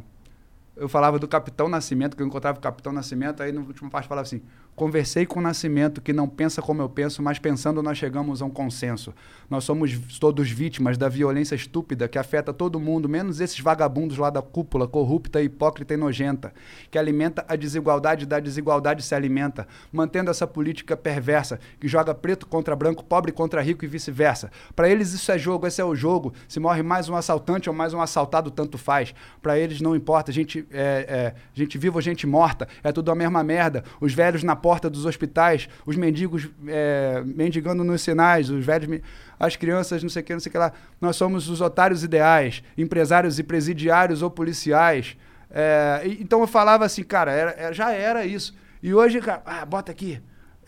eu 0.75 0.87
falava 0.87 1.19
do 1.19 1.27
Capitão 1.27 1.67
Nascimento, 1.67 2.15
que 2.15 2.23
eu 2.23 2.27
encontrava 2.27 2.57
o 2.57 2.61
Capitão 2.61 2.93
Nascimento, 2.93 3.43
aí 3.43 3.51
na 3.51 3.59
última 3.59 3.89
parte 3.89 4.07
falava 4.07 4.25
assim: 4.25 4.41
Conversei 4.79 5.25
com 5.25 5.39
o 5.39 5.43
Nascimento, 5.43 5.99
que 5.99 6.13
não 6.13 6.25
pensa 6.25 6.61
como 6.61 6.81
eu 6.81 6.87
penso, 6.87 7.21
mas 7.21 7.37
pensando 7.37 7.83
nós 7.83 7.97
chegamos 7.97 8.41
a 8.41 8.45
um 8.45 8.49
consenso. 8.49 9.13
Nós 9.49 9.65
somos 9.65 10.17
todos 10.19 10.49
vítimas 10.49 10.97
da 10.97 11.09
violência 11.09 11.53
estúpida 11.53 12.07
que 12.07 12.17
afeta 12.17 12.53
todo 12.53 12.79
mundo, 12.79 13.09
menos 13.09 13.41
esses 13.41 13.59
vagabundos 13.59 14.17
lá 14.17 14.29
da 14.29 14.41
cúpula, 14.41 14.87
corrupta, 14.87 15.41
hipócrita 15.41 15.95
e 15.95 15.97
nojenta, 15.97 16.53
que 16.89 16.97
alimenta 16.97 17.43
a 17.49 17.57
desigualdade 17.57 18.25
da 18.25 18.39
desigualdade 18.39 19.03
se 19.03 19.13
alimenta, 19.13 19.67
mantendo 19.91 20.31
essa 20.31 20.47
política 20.47 20.95
perversa 20.95 21.59
que 21.77 21.89
joga 21.89 22.15
preto 22.15 22.47
contra 22.47 22.73
branco, 22.73 23.03
pobre 23.03 23.33
contra 23.33 23.61
rico 23.61 23.83
e 23.83 23.87
vice-versa. 23.87 24.49
Para 24.77 24.87
eles 24.87 25.11
isso 25.11 25.29
é 25.29 25.37
jogo, 25.37 25.67
esse 25.67 25.81
é 25.81 25.83
o 25.83 25.93
jogo. 25.93 26.33
Se 26.47 26.57
morre 26.57 26.83
mais 26.83 27.09
um 27.09 27.17
assaltante 27.17 27.69
ou 27.69 27.75
mais 27.75 27.93
um 27.93 27.99
assaltado, 27.99 28.49
tanto 28.49 28.77
faz. 28.77 29.13
Para 29.41 29.59
eles 29.59 29.81
não 29.81 29.93
importa, 29.93 30.31
gente, 30.31 30.65
é, 30.71 31.05
é, 31.09 31.35
gente 31.53 31.77
viva 31.77 31.97
ou 31.97 32.01
gente 32.01 32.25
morta, 32.25 32.65
é 32.81 32.93
tudo 32.93 33.11
a 33.11 33.15
mesma 33.15 33.43
merda. 33.43 33.83
Os 33.99 34.13
velhos 34.13 34.41
na 34.41 34.55
porta 34.55 34.68
dos 34.89 35.05
hospitais, 35.05 35.69
os 35.85 35.95
mendigos 35.95 36.49
é, 36.67 37.23
mendigando 37.25 37.83
nos 37.83 38.01
sinais, 38.01 38.49
os 38.49 38.63
velhos, 38.65 38.99
as 39.39 39.55
crianças, 39.55 40.03
não 40.03 40.09
sei 40.09 40.21
o 40.21 40.25
que, 40.25 40.33
não 40.33 40.39
sei 40.39 40.49
o 40.49 40.51
que 40.51 40.57
lá. 40.57 40.73
Nós 40.99 41.15
somos 41.15 41.47
os 41.47 41.61
otários 41.61 42.03
ideais, 42.03 42.61
empresários 42.77 43.39
e 43.39 43.43
presidiários 43.43 44.21
ou 44.21 44.29
policiais. 44.29 45.15
É, 45.49 46.01
e- 46.05 46.21
então 46.21 46.41
eu 46.41 46.47
falava 46.47 46.85
assim, 46.85 47.03
cara, 47.03 47.31
era- 47.31 47.71
já 47.73 47.91
era 47.91 48.25
isso. 48.25 48.53
E 48.83 48.93
hoje, 48.93 49.19
cara, 49.21 49.41
ah, 49.45 49.65
bota 49.65 49.91
aqui. 49.91 50.21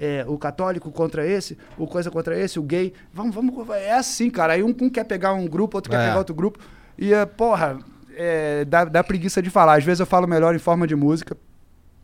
é, 0.03 0.25
o 0.27 0.35
católico 0.35 0.89
contra 0.91 1.27
esse, 1.27 1.55
o 1.77 1.85
coisa 1.85 2.09
contra 2.09 2.35
esse, 2.35 2.57
o 2.57 2.63
gay. 2.63 2.91
Vamos, 3.13 3.35
vamos. 3.35 3.69
É 3.69 3.93
assim, 3.93 4.31
cara. 4.31 4.53
Aí 4.53 4.63
um, 4.63 4.69
um 4.81 4.89
quer 4.89 5.03
pegar 5.03 5.33
um 5.33 5.45
grupo, 5.45 5.77
outro 5.77 5.91
quer 5.91 5.97
É. 5.99 6.05
pegar 6.07 6.17
outro 6.17 6.33
grupo. 6.33 6.57
E, 6.97 7.13
é, 7.13 7.23
porra, 7.23 7.77
é, 8.15 8.65
dá, 8.65 8.83
dá 8.85 9.03
preguiça 9.03 9.43
de 9.43 9.51
falar. 9.51 9.75
Às 9.77 9.83
vezes 9.83 9.99
eu 9.99 10.07
falo 10.07 10.25
melhor 10.27 10.55
em 10.55 10.59
forma 10.59 10.87
de 10.87 10.95
música. 10.95 11.37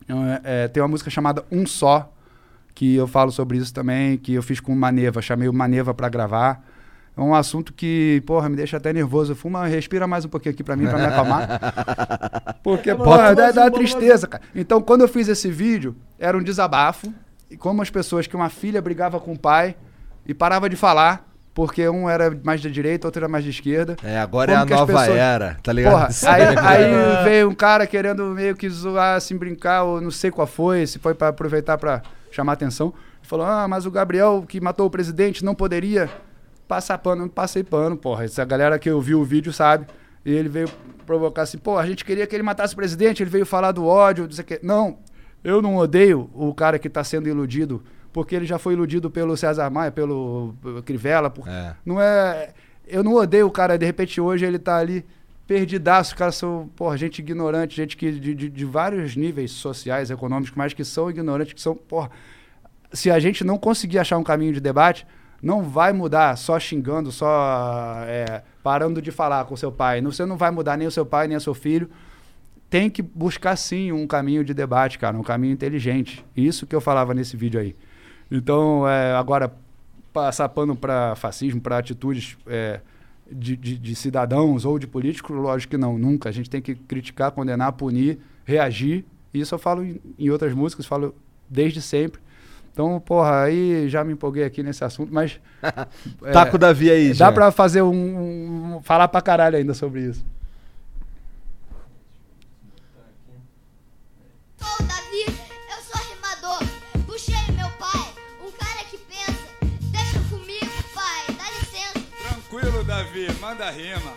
Eu, 0.07 0.17
é, 0.23 0.41
é, 0.43 0.67
tem 0.67 0.81
uma 0.81 0.89
música 0.89 1.09
chamada 1.09 1.43
Um 1.51 1.65
Só, 1.65 2.11
que 2.73 2.95
eu 2.95 3.07
falo 3.07 3.31
sobre 3.31 3.57
isso 3.57 3.73
também, 3.73 4.17
que 4.17 4.33
eu 4.33 4.43
fiz 4.43 4.59
com 4.59 4.71
o 4.71 4.75
Maneva, 4.75 5.21
chamei 5.21 5.49
o 5.49 5.53
Maneva 5.53 5.93
pra 5.93 6.09
gravar. 6.09 6.63
É 7.17 7.21
um 7.21 7.33
assunto 7.33 7.73
que, 7.73 8.21
porra, 8.27 8.47
me 8.47 8.55
deixa 8.55 8.77
até 8.77 8.93
nervoso. 8.93 9.35
Fuma, 9.35 9.65
respira 9.65 10.05
mais 10.05 10.23
um 10.23 10.29
pouquinho 10.29 10.53
aqui 10.53 10.63
pra 10.63 10.75
mim, 10.75 10.85
pra 10.85 10.99
me 10.99 11.05
acalmar. 11.05 11.59
Porque, 12.63 12.93
porra, 12.93 13.33
dá, 13.33 13.51
dá 13.51 13.71
tristeza, 13.71 14.27
cara. 14.27 14.43
Então, 14.53 14.79
quando 14.79 15.01
eu 15.01 15.07
fiz 15.07 15.27
esse 15.27 15.49
vídeo, 15.49 15.95
era 16.19 16.37
um 16.37 16.43
desabafo. 16.43 17.11
E 17.49 17.57
como 17.57 17.81
as 17.81 17.89
pessoas 17.89 18.27
que 18.27 18.35
uma 18.35 18.49
filha 18.49 18.79
brigava 18.79 19.19
com 19.19 19.33
o 19.33 19.39
pai 19.39 19.75
e 20.27 20.33
parava 20.33 20.69
de 20.69 20.75
falar, 20.75 21.26
porque 21.57 21.89
um 21.89 22.07
era 22.07 22.39
mais 22.43 22.61
de 22.61 22.69
direita, 22.69 23.07
outro 23.07 23.19
era 23.19 23.27
mais 23.27 23.43
de 23.43 23.49
esquerda. 23.49 23.95
É, 24.03 24.19
agora 24.19 24.51
é 24.51 24.53
Como 24.53 24.63
a 24.63 24.67
que 24.67 24.73
as 24.73 24.79
nova 24.79 25.05
era, 25.07 25.57
tá 25.63 25.73
ligado? 25.73 25.93
Porra, 25.93 26.09
aí, 26.27 26.43
aí 26.55 27.23
veio 27.23 27.49
um 27.49 27.55
cara 27.55 27.87
querendo 27.87 28.25
meio 28.25 28.55
que 28.55 28.69
zoar, 28.69 29.15
assim, 29.15 29.35
brincar, 29.35 29.81
ou 29.81 29.99
não 29.99 30.11
sei 30.11 30.29
qual 30.29 30.45
foi, 30.45 30.85
se 30.85 30.99
foi 30.99 31.15
pra 31.15 31.29
aproveitar 31.29 31.75
pra 31.79 32.03
chamar 32.29 32.53
atenção. 32.53 32.93
Falou, 33.23 33.43
ah, 33.43 33.67
mas 33.67 33.87
o 33.87 33.91
Gabriel 33.91 34.45
que 34.47 34.61
matou 34.61 34.85
o 34.85 34.89
presidente 34.91 35.43
não 35.43 35.55
poderia 35.55 36.07
passar 36.67 36.99
pano. 36.99 37.23
Não 37.23 37.27
passei 37.27 37.63
pano, 37.63 37.97
porra. 37.97 38.25
Essa 38.25 38.45
galera 38.45 38.77
que 38.77 38.91
ouviu 38.91 39.19
o 39.19 39.25
vídeo 39.25 39.51
sabe. 39.51 39.87
E 40.23 40.31
ele 40.31 40.49
veio 40.49 40.69
provocar 41.07 41.41
assim, 41.41 41.57
pô, 41.57 41.79
a 41.79 41.87
gente 41.87 42.05
queria 42.05 42.27
que 42.27 42.35
ele 42.35 42.43
matasse 42.43 42.75
o 42.75 42.77
presidente, 42.77 43.23
ele 43.23 43.31
veio 43.31 43.47
falar 43.47 43.71
do 43.71 43.83
ódio, 43.83 44.25
não 44.25 44.31
sei 44.31 44.43
o 44.43 44.45
quê. 44.45 44.59
Não, 44.61 44.99
eu 45.43 45.59
não 45.59 45.75
odeio 45.77 46.29
o 46.35 46.53
cara 46.53 46.77
que 46.77 46.87
tá 46.87 47.03
sendo 47.03 47.27
iludido, 47.27 47.83
porque 48.17 48.35
ele 48.35 48.47
já 48.47 48.57
foi 48.57 48.73
iludido 48.73 49.11
pelo 49.11 49.37
César 49.37 49.69
Maia, 49.69 49.91
pelo, 49.91 50.55
pelo 50.59 50.81
Crivella, 50.81 51.29
por... 51.29 51.47
não 51.85 52.01
é... 52.01 52.49
Eu 52.87 53.03
não 53.03 53.13
odeio 53.13 53.45
o 53.45 53.51
cara, 53.51 53.77
de 53.77 53.85
repente 53.85 54.19
hoje 54.19 54.43
ele 54.43 54.57
tá 54.57 54.75
ali 54.75 55.05
perdidaço, 55.45 56.13
os 56.13 56.17
caras 56.17 56.35
são, 56.35 56.67
porra, 56.75 56.97
gente 56.97 57.19
ignorante, 57.19 57.75
gente 57.75 57.95
que 57.95 58.11
de, 58.11 58.33
de, 58.33 58.49
de 58.49 58.65
vários 58.65 59.15
níveis 59.15 59.51
sociais, 59.51 60.09
econômicos, 60.09 60.51
mas 60.55 60.73
que 60.73 60.83
são 60.83 61.11
ignorantes, 61.11 61.53
que 61.53 61.61
são, 61.61 61.75
porra, 61.75 62.09
se 62.91 63.11
a 63.11 63.19
gente 63.19 63.43
não 63.43 63.55
conseguir 63.55 63.99
achar 63.99 64.17
um 64.17 64.23
caminho 64.23 64.51
de 64.51 64.59
debate, 64.59 65.05
não 65.39 65.61
vai 65.61 65.93
mudar 65.93 66.35
só 66.39 66.59
xingando, 66.59 67.11
só 67.11 68.01
é, 68.07 68.41
parando 68.63 68.99
de 68.99 69.11
falar 69.11 69.45
com 69.45 69.55
seu 69.55 69.71
pai. 69.71 70.01
Você 70.01 70.25
não 70.25 70.37
vai 70.37 70.49
mudar 70.49 70.75
nem 70.75 70.87
o 70.87 70.91
seu 70.91 71.05
pai, 71.05 71.27
nem 71.27 71.37
o 71.37 71.41
seu 71.41 71.53
filho. 71.53 71.87
Tem 72.67 72.89
que 72.89 73.03
buscar 73.03 73.55
sim 73.55 73.91
um 73.91 74.07
caminho 74.07 74.43
de 74.43 74.55
debate, 74.55 74.97
cara, 74.97 75.15
um 75.15 75.21
caminho 75.21 75.53
inteligente. 75.53 76.25
Isso 76.35 76.65
que 76.65 76.75
eu 76.75 76.81
falava 76.81 77.13
nesse 77.13 77.37
vídeo 77.37 77.59
aí. 77.59 77.75
Então, 78.29 78.87
é, 78.87 79.13
agora, 79.15 79.53
passar 80.13 80.49
pano 80.49 80.75
para 80.75 81.15
fascismo, 81.15 81.61
para 81.61 81.77
atitudes 81.77 82.37
é, 82.47 82.81
de, 83.31 83.55
de- 83.55 83.77
de 83.77 83.95
cidadãos 83.95 84.65
ou 84.65 84.77
de 84.79 84.87
políticos, 84.87 85.35
lógico 85.35 85.71
que 85.71 85.77
não, 85.77 85.97
nunca. 85.97 86.29
A 86.29 86.31
gente 86.31 86.49
tem 86.49 86.61
que 86.61 86.75
criticar, 86.75 87.31
condenar, 87.31 87.71
punir, 87.73 88.19
reagir. 88.45 89.05
Isso 89.33 89.53
eu 89.55 89.59
falo 89.59 89.83
em, 89.83 89.99
em 90.17 90.29
outras 90.29 90.53
músicas, 90.53 90.85
falo 90.85 91.13
desde 91.49 91.81
sempre. 91.81 92.19
Então, 92.73 92.99
porra, 92.99 93.43
aí 93.43 93.89
já 93.89 94.03
me 94.03 94.13
empolguei 94.13 94.43
aqui 94.43 94.61
nesse 94.61 94.83
assunto, 94.83 95.11
mas. 95.13 95.39
Tá 96.33 96.45
com 96.45 96.55
o 96.57 96.59
Davi 96.59 96.91
aí, 96.91 97.07
Dá 97.09 97.13
já. 97.13 97.31
pra 97.31 97.51
fazer 97.51 97.81
um, 97.81 98.75
um- 98.77 98.81
falar 98.83 99.07
pra 99.07 99.21
caralho 99.21 99.57
ainda 99.57 99.73
sobre 99.73 100.01
isso. 100.01 100.23
Sou 104.57 104.85
o 104.85 104.87
Davi, 104.87 105.46
Davi, 113.17 113.39
manda 113.39 113.71
rima. 113.71 114.13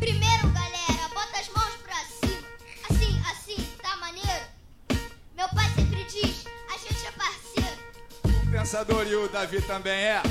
Primeiro, 0.00 0.48
galera, 0.48 1.08
bota 1.14 1.38
as 1.38 1.48
mãos 1.50 1.76
pra 1.84 1.94
cima. 1.94 2.42
Assim, 2.90 3.22
assim, 3.30 3.68
tá 3.80 3.96
maneiro? 3.98 4.46
Meu 5.36 5.48
pai 5.50 5.70
sempre 5.76 6.02
diz, 6.04 6.44
a 6.68 6.78
gente 6.78 7.06
é 7.06 7.12
parceiro. 7.12 7.78
O 8.24 8.50
pensador 8.50 9.06
e 9.06 9.14
o 9.14 9.28
Davi 9.28 9.62
também 9.62 9.92
é. 9.92 10.22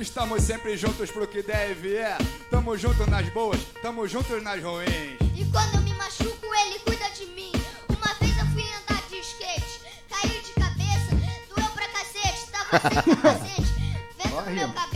Estamos 0.00 0.42
sempre 0.42 0.76
juntos 0.76 1.12
pro 1.12 1.28
que 1.28 1.40
deve 1.40 1.96
é. 1.96 2.18
Tamo 2.50 2.76
junto 2.76 3.08
nas 3.08 3.28
boas, 3.28 3.60
tamo 3.82 4.08
juntos 4.08 4.42
nas 4.42 4.60
ruins. 4.60 5.16
E 5.36 5.44
quando 5.52 5.76
eu 5.76 5.80
me 5.82 5.94
machuco, 5.94 6.46
ele 6.66 6.80
cuida 6.80 7.08
de 7.10 7.26
mim. 7.26 7.52
Uma 7.88 8.14
vez 8.14 8.36
eu 8.36 8.46
fui 8.46 8.64
andar 8.82 9.00
de 9.08 9.18
skate, 9.20 9.80
caí 10.10 10.40
de 10.40 10.52
cabeça, 10.54 11.14
doeu 11.54 11.70
pra 11.70 11.86
cacete, 11.88 12.50
tava 12.50 12.80
sem 12.80 13.14
capacete. 13.14 13.78
Vendo 14.18 14.50
meu 14.50 14.72
cabelo, 14.72 14.87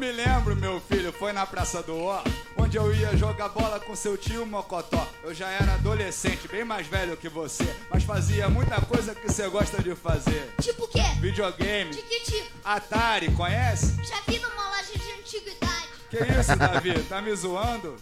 me 0.00 0.10
lembro, 0.10 0.56
meu 0.56 0.80
filho, 0.80 1.12
foi 1.12 1.30
na 1.30 1.44
Praça 1.44 1.82
do 1.82 1.94
Ó, 1.94 2.24
onde 2.56 2.78
eu 2.78 2.90
ia 2.94 3.14
jogar 3.18 3.50
bola 3.50 3.78
com 3.78 3.94
seu 3.94 4.16
tio 4.16 4.46
Mocotó. 4.46 5.06
Eu 5.22 5.34
já 5.34 5.50
era 5.50 5.74
adolescente, 5.74 6.48
bem 6.48 6.64
mais 6.64 6.86
velho 6.86 7.18
que 7.18 7.28
você, 7.28 7.76
mas 7.90 8.02
fazia 8.02 8.48
muita 8.48 8.80
coisa 8.80 9.14
que 9.14 9.28
você 9.30 9.46
gosta 9.50 9.82
de 9.82 9.94
fazer. 9.94 10.54
Tipo 10.58 10.84
o 10.84 10.88
quê? 10.88 11.02
Videogame, 11.20 11.90
De 11.90 12.00
que 12.00 12.20
tipo? 12.20 12.48
Atari, 12.64 13.30
conhece? 13.32 13.94
Já 14.02 14.16
vi 14.26 14.38
numa 14.38 14.70
loja 14.70 14.98
de 14.98 15.12
antiguidade. 15.20 15.88
Que 16.08 16.16
isso, 16.40 16.56
Davi? 16.56 17.02
Tá 17.02 17.20
me 17.20 17.34
zoando? 17.36 17.96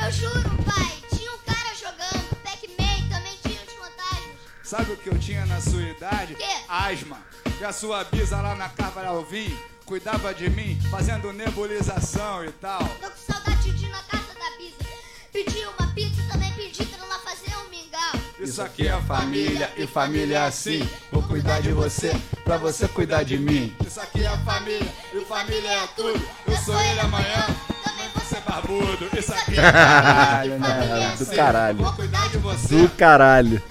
Eu 0.00 0.12
juro, 0.12 0.50
pai, 0.62 1.02
tinha 1.12 1.32
um 1.32 1.38
cara 1.38 1.74
jogando. 1.74 2.36
Pac-Man 2.44 3.08
também 3.08 3.36
tinha 3.42 3.60
os 3.60 3.72
fantasmas. 3.72 4.36
Sabe 4.62 4.92
o 4.92 4.96
que 4.96 5.08
eu 5.08 5.18
tinha 5.18 5.44
na 5.46 5.60
sua 5.60 5.82
idade? 5.82 6.36
Quê? 6.36 6.44
Asma. 6.68 7.18
E 7.60 7.64
a 7.64 7.72
sua 7.72 8.04
bisa 8.04 8.40
lá 8.40 8.54
na 8.54 8.68
Carvalho 8.68 9.08
Alvim 9.08 9.58
cuidava 9.88 10.34
de 10.34 10.50
mim, 10.50 10.78
fazendo 10.90 11.32
nebulização 11.32 12.44
e 12.44 12.52
tal. 12.52 12.78
Tô 12.78 13.10
com 13.10 13.32
saudade 13.32 13.72
de 13.72 13.86
ir 13.86 13.88
na 13.88 14.02
casa 14.02 14.34
da 14.34 14.58
Bisa. 14.58 14.86
Pedi 15.32 15.64
uma 15.64 15.88
pizza, 15.94 16.22
também 16.30 16.52
pedi 16.52 16.84
pra 16.84 17.06
ela 17.06 17.18
fazer 17.20 17.56
um 17.56 17.70
mingau. 17.70 18.12
Isso 18.38 18.60
aqui 18.60 18.86
é 18.86 19.00
família 19.00 19.72
e 19.78 19.86
família 19.86 20.36
é 20.36 20.46
assim. 20.46 20.86
Vou 21.10 21.22
cuidar 21.22 21.62
de 21.62 21.72
você 21.72 22.12
pra 22.44 22.58
você 22.58 22.86
cuidar 22.86 23.22
de 23.22 23.38
mim. 23.38 23.74
Isso 23.84 23.98
aqui 23.98 24.26
é 24.26 24.36
família 24.44 24.92
e 25.14 25.24
família 25.24 25.70
é 25.70 25.86
tudo. 25.96 26.28
Eu 26.46 26.56
sou 26.58 26.78
ele 26.78 27.00
amanhã, 27.00 27.46
também 27.82 28.08
vou 28.14 28.24
ser 28.26 28.40
barbudo. 28.42 29.08
Isso 29.18 29.32
aqui 29.32 29.52
é 29.52 29.72
Caralho, 29.72 30.50
família 30.50 30.66
e 30.66 30.70
família 30.70 30.94
é 30.94 30.98
né? 30.98 31.16
Do 31.16 31.22
assim. 31.22 31.34
caralho. 31.34 31.78
Vou 31.78 31.92
cuidar 31.94 32.28
de 32.28 32.36
você. 32.36 32.76
Do 32.76 32.90
caralho. 32.90 33.62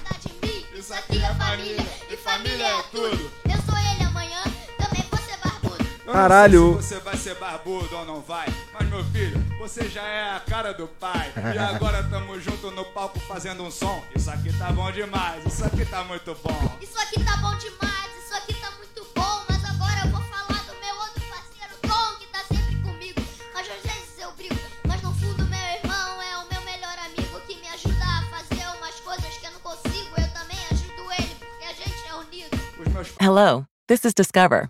Isso 0.74 0.94
aqui 0.96 1.24
é 1.24 1.34
família 1.36 1.86
e 2.10 2.18
família 2.18 2.66
é 2.66 2.82
tudo. 2.90 3.37
Caralho. 6.12 6.74
Não 6.76 6.82
sei 6.82 6.82
se 6.82 6.88
você 6.96 7.00
vai 7.02 7.18
ser 7.18 7.36
barbudo 7.36 7.96
ou 7.96 8.06
não 8.06 8.22
vai, 8.22 8.48
mas 8.74 8.88
meu 8.88 9.04
filho, 9.06 9.38
você 9.60 9.90
já 9.90 10.04
é 10.04 10.36
a 10.36 10.40
cara 10.40 10.74
do 10.74 10.88
pai. 10.88 11.32
E 11.54 11.58
agora 11.58 12.04
tamo 12.04 12.40
junto 12.40 12.72
no 12.72 12.86
palco 12.86 13.20
fazendo 13.20 13.64
um 13.64 13.70
som. 13.72 14.04
Isso 14.16 14.30
aqui 14.32 14.52
tá 14.58 14.72
bom 14.72 14.92
demais, 14.92 15.46
isso 15.46 15.66
aqui 15.66 15.86
tá 15.86 16.04
muito 16.04 16.36
bom. 16.44 16.78
Isso 16.82 16.98
aqui 17.00 17.24
tá 17.24 17.38
bom 17.38 17.56
demais, 17.58 18.24
isso 18.24 18.36
aqui 18.36 18.54
tá 18.54 18.72
muito 18.78 19.06
bom. 19.16 19.44
Mas 19.50 19.64
agora 19.66 20.02
eu 20.06 20.12
vou 20.12 20.22
falar 20.22 20.64
do 20.64 20.74
meu 20.80 20.96
outro 20.96 21.22
parceiro, 21.30 21.76
Tom, 21.82 22.16
que 22.20 22.28
tá 22.28 22.40
sempre 22.48 22.76
comigo. 22.82 23.22
Mas 23.54 23.68
às 23.70 23.82
vezes 23.82 24.20
eu 24.20 24.32
brigo, 24.32 24.56
mas 24.88 25.02
no 25.02 25.14
fundo 25.14 25.46
meu 25.46 25.60
irmão 25.60 26.22
é 26.22 26.38
o 26.38 26.48
meu 26.50 26.62
melhor 26.64 26.98
amigo 27.06 27.40
que 27.42 27.60
me 27.60 27.68
ajuda 27.68 28.06
a 28.06 28.24
fazer 28.32 28.66
umas 28.78 29.00
coisas 29.02 29.38
que 29.38 29.46
eu 29.46 29.52
não 29.52 29.60
consigo. 29.60 30.16
Eu 30.18 30.30
também 30.34 30.58
ajudo 30.72 31.12
ele, 31.20 31.36
porque 31.36 31.66
a 31.66 31.74
gente 31.74 32.08
é 32.08 32.16
unido. 32.16 32.58
Meus 32.94 33.10
Hello, 33.20 33.66
this 33.88 34.06
is 34.06 34.14
Discover, 34.14 34.70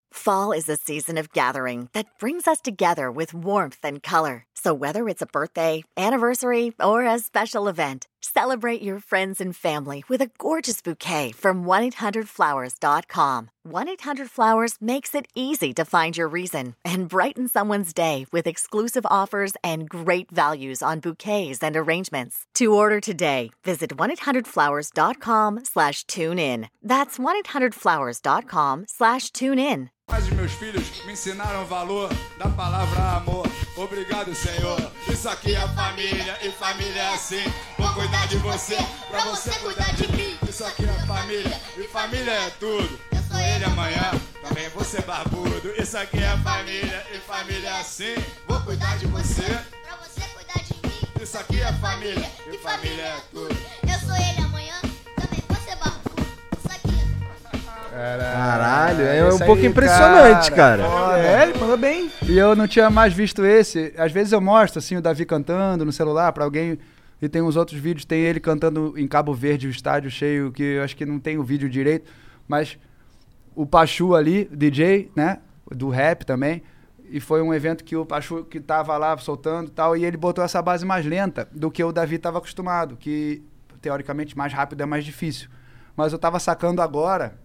Fall 0.13 0.51
is 0.51 0.67
a 0.67 0.75
season 0.75 1.17
of 1.17 1.31
gathering 1.31 1.87
that 1.93 2.19
brings 2.19 2.47
us 2.47 2.59
together 2.59 3.09
with 3.09 3.33
warmth 3.33 3.79
and 3.83 4.03
color. 4.03 4.43
So 4.53 4.73
whether 4.73 5.07
it's 5.07 5.21
a 5.21 5.25
birthday, 5.25 5.83
anniversary, 5.97 6.73
or 6.79 7.05
a 7.05 7.17
special 7.19 7.67
event, 7.67 8.07
celebrate 8.21 8.81
your 8.81 8.99
friends 8.99 9.41
and 9.41 9.55
family 9.55 10.03
with 10.07 10.21
a 10.21 10.29
gorgeous 10.37 10.81
bouquet 10.81 11.31
from 11.31 11.65
1-800-Flowers.com. 11.65 13.49
1-800-Flowers 13.67 14.75
makes 14.81 15.13
it 15.13 15.27
easy 15.35 15.73
to 15.73 15.85
find 15.85 16.17
your 16.17 16.27
reason 16.27 16.75
and 16.83 17.07
brighten 17.07 17.47
someone's 17.47 17.93
day 17.93 18.25
with 18.31 18.47
exclusive 18.47 19.05
offers 19.05 19.53
and 19.63 19.87
great 19.89 20.31
values 20.31 20.81
on 20.83 20.99
bouquets 20.99 21.63
and 21.63 21.75
arrangements. 21.75 22.45
To 22.55 22.73
order 22.73 22.99
today, 22.99 23.51
visit 23.63 23.95
1-800-Flowers.com 23.95 25.65
slash 25.65 26.03
tune 26.05 26.39
in. 26.39 26.69
That's 26.83 27.17
1-800-Flowers.com 27.17 28.85
slash 28.87 29.31
tune 29.31 29.59
in. 29.59 29.89
Meus 30.35 30.51
filhos 30.53 31.05
me 31.05 31.13
ensinaram 31.13 31.61
o 31.61 31.65
valor 31.65 32.09
da 32.37 32.49
palavra 32.49 33.17
amor. 33.17 33.45
Obrigado, 33.77 34.35
Senhor. 34.35 34.77
Isso 35.07 35.29
aqui 35.29 35.55
é 35.55 35.67
família 35.69 36.37
e 36.43 36.51
família 36.51 37.01
é 37.01 37.13
assim. 37.13 37.43
Vou 37.81 37.93
cuidar 37.95 38.27
de 38.27 38.37
você, 38.37 38.77
pra 39.09 39.21
você 39.21 39.49
cuidar 39.59 39.91
de 39.95 40.07
mim. 40.15 40.37
Isso 40.47 40.63
aqui 40.63 40.85
é 40.85 41.05
família 41.07 41.59
e 41.75 41.83
família 41.87 42.31
é 42.31 42.49
tudo. 42.59 42.99
Eu 43.11 43.21
sou 43.27 43.39
ele 43.39 43.65
amanhã, 43.65 44.11
também 44.47 44.69
vou 44.69 44.83
ser 44.83 45.01
barbudo. 45.01 45.73
Isso 45.75 45.97
aqui 45.97 46.19
é 46.23 46.37
família 46.43 47.03
e 47.11 47.17
família 47.17 47.69
é 47.69 47.79
assim. 47.79 48.13
Vou 48.47 48.59
cuidar 48.61 48.97
de 48.99 49.07
você, 49.07 49.41
Pra 49.41 49.95
você 49.97 50.21
cuidar 50.35 50.63
de 50.63 50.73
mim. 50.87 51.23
isso 51.23 51.37
aqui 51.39 51.59
é 51.59 51.73
família 51.73 52.29
e 52.53 52.57
família 52.59 53.01
é 53.01 53.17
tudo. 53.31 53.57
Eu 53.81 53.99
sou 54.07 54.15
ele 54.15 54.45
amanhã, 54.45 54.75
também 55.15 55.39
ser 55.65 55.75
barbudo. 55.77 56.27
Isso 56.55 56.67
aqui 56.71 57.91
Caralho, 57.91 59.01
é 59.07 59.23
um 59.23 59.29
Esse 59.29 59.45
pouco 59.45 59.61
aí, 59.61 59.67
impressionante, 59.67 60.51
cara. 60.51 60.83
É, 61.17 61.43
ele 61.49 61.57
manda 61.57 61.75
bem. 61.77 62.11
E 62.29 62.37
eu 62.37 62.55
não 62.55 62.67
tinha 62.67 62.91
mais 62.91 63.11
visto 63.11 63.43
esse. 63.43 63.91
Às 63.97 64.11
vezes 64.11 64.33
eu 64.33 64.39
mostro, 64.39 64.77
assim, 64.77 64.97
o 64.97 65.01
Davi 65.01 65.25
cantando 65.25 65.83
no 65.83 65.91
celular 65.91 66.31
pra 66.31 66.43
alguém. 66.43 66.77
E 67.21 67.29
tem 67.29 67.41
uns 67.41 67.55
outros 67.55 67.79
vídeos, 67.79 68.03
tem 68.03 68.21
ele 68.21 68.39
cantando 68.39 68.93
em 68.97 69.07
Cabo 69.07 69.33
Verde, 69.33 69.67
o 69.67 69.69
estádio 69.69 70.09
cheio, 70.09 70.51
que 70.51 70.63
eu 70.63 70.83
acho 70.83 70.95
que 70.95 71.05
não 71.05 71.19
tem 71.19 71.37
o 71.37 71.43
vídeo 71.43 71.69
direito. 71.69 72.11
Mas 72.47 72.79
o 73.55 73.65
Pachu 73.65 74.15
ali, 74.15 74.49
DJ, 74.51 75.11
né? 75.15 75.39
Do 75.69 75.89
rap 75.89 76.25
também. 76.25 76.63
E 77.09 77.19
foi 77.19 77.41
um 77.41 77.53
evento 77.53 77.83
que 77.83 77.95
o 77.95 78.05
Pachu 78.05 78.43
que 78.45 78.59
tava 78.59 78.97
lá 78.97 79.15
soltando 79.17 79.67
e 79.67 79.71
tal. 79.71 79.95
E 79.95 80.03
ele 80.03 80.17
botou 80.17 80.43
essa 80.43 80.61
base 80.61 80.85
mais 80.85 81.05
lenta 81.05 81.47
do 81.51 81.69
que 81.69 81.83
o 81.83 81.91
Davi 81.91 82.17
tava 82.17 82.39
acostumado. 82.39 82.97
Que 82.97 83.43
teoricamente 83.81 84.35
mais 84.35 84.51
rápido 84.51 84.81
é 84.81 84.85
mais 84.85 85.05
difícil. 85.05 85.49
Mas 85.95 86.13
eu 86.13 86.19
tava 86.19 86.39
sacando 86.39 86.81
agora 86.81 87.37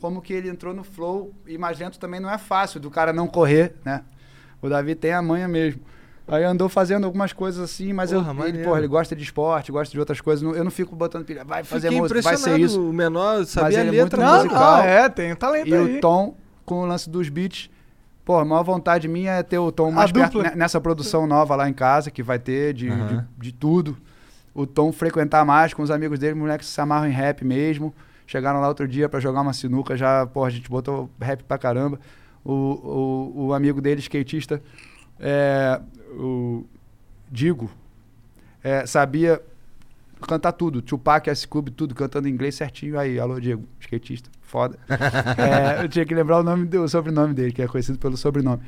como 0.00 0.22
que 0.22 0.32
ele 0.32 0.48
entrou 0.48 0.72
no 0.72 0.84
flow 0.84 1.34
e 1.46 1.58
mais 1.58 1.78
lento 1.78 1.98
também 1.98 2.20
não 2.20 2.30
é 2.30 2.38
fácil 2.38 2.78
do 2.78 2.90
cara 2.90 3.12
não 3.12 3.26
correr, 3.26 3.74
né? 3.84 4.04
O 4.62 4.68
Davi 4.68 4.94
tem 4.94 5.12
a 5.12 5.20
manha 5.20 5.48
mesmo. 5.48 5.80
Aí 6.28 6.44
andou 6.44 6.68
fazendo 6.68 7.04
algumas 7.04 7.32
coisas 7.32 7.62
assim, 7.62 7.92
mas 7.92 8.12
Porra, 8.12 8.34
eu, 8.38 8.46
ele, 8.48 8.62
porra, 8.62 8.78
ele 8.78 8.86
gosta 8.86 9.16
de 9.16 9.22
esporte, 9.22 9.72
gosta 9.72 9.90
de 9.90 9.98
outras 9.98 10.20
coisas. 10.20 10.42
Eu 10.56 10.62
não 10.62 10.70
fico 10.70 10.94
botando 10.94 11.24
pilha, 11.24 11.42
vai 11.44 11.64
fazer 11.64 11.88
Fiquei 11.88 12.00
música, 12.02 12.20
vai 12.20 12.36
ser 12.36 12.60
isso. 12.60 12.80
o 12.80 12.92
menor 12.92 13.38
Mas 13.38 13.48
sabia 13.48 13.78
a 13.78 13.80
ele 13.80 13.96
é 13.96 14.02
letra 14.04 14.20
muito 14.20 14.30
Não, 14.32 14.36
musical. 14.44 14.76
não, 14.76 14.82
é, 14.84 15.08
tem 15.08 15.34
talento 15.34 15.68
E 15.68 15.74
aí. 15.74 15.96
o 15.96 16.00
Tom, 16.00 16.36
com 16.66 16.82
o 16.82 16.86
lance 16.86 17.08
dos 17.08 17.30
beats, 17.30 17.70
pô, 18.26 18.36
a 18.38 18.44
maior 18.44 18.62
vontade 18.62 19.08
minha 19.08 19.32
é 19.32 19.42
ter 19.42 19.58
o 19.58 19.72
Tom 19.72 19.90
mais 19.90 20.12
perto 20.12 20.42
nessa 20.54 20.78
produção 20.80 21.26
nova 21.26 21.56
lá 21.56 21.66
em 21.66 21.72
casa, 21.72 22.10
que 22.10 22.22
vai 22.22 22.38
ter 22.38 22.74
de, 22.74 22.90
Aham. 22.90 23.26
de, 23.38 23.46
de 23.46 23.52
tudo. 23.52 23.96
O 24.54 24.66
Tom 24.66 24.92
frequentar 24.92 25.46
mais 25.46 25.72
com 25.72 25.82
os 25.82 25.90
amigos 25.90 26.18
dele, 26.18 26.34
moleques 26.34 26.66
que 26.68 26.74
se 26.74 26.80
amarram 26.80 27.08
em 27.08 27.12
rap 27.12 27.42
mesmo. 27.44 27.94
Chegaram 28.26 28.60
lá 28.60 28.68
outro 28.68 28.86
dia 28.86 29.08
pra 29.08 29.18
jogar 29.18 29.40
uma 29.40 29.54
sinuca, 29.54 29.96
já, 29.96 30.26
pô, 30.26 30.44
a 30.44 30.50
gente 30.50 30.68
botou 30.68 31.08
rap 31.18 31.42
pra 31.44 31.56
caramba. 31.56 31.98
O, 32.44 32.52
o, 32.52 33.46
o 33.46 33.54
amigo 33.54 33.80
dele, 33.80 34.00
skatista, 34.00 34.62
é, 35.18 35.80
o 36.12 36.64
Digo, 37.30 37.70
é, 38.62 38.86
sabia 38.86 39.40
cantar 40.26 40.52
tudo. 40.52 40.80
Tupac, 40.82 41.30
Ice 41.30 41.46
Cube, 41.46 41.70
tudo, 41.70 41.94
cantando 41.94 42.28
em 42.28 42.32
inglês 42.32 42.54
certinho. 42.54 42.98
Aí, 42.98 43.18
alô, 43.20 43.38
Diego, 43.40 43.64
skatista, 43.80 44.30
foda. 44.42 44.78
É, 44.88 45.84
eu 45.84 45.88
tinha 45.88 46.04
que 46.04 46.14
lembrar 46.14 46.38
o, 46.40 46.42
nome 46.42 46.64
do, 46.66 46.82
o 46.82 46.88
sobrenome 46.88 47.34
dele, 47.34 47.52
que 47.52 47.62
é 47.62 47.68
conhecido 47.68 47.98
pelo 47.98 48.16
sobrenome. 48.16 48.62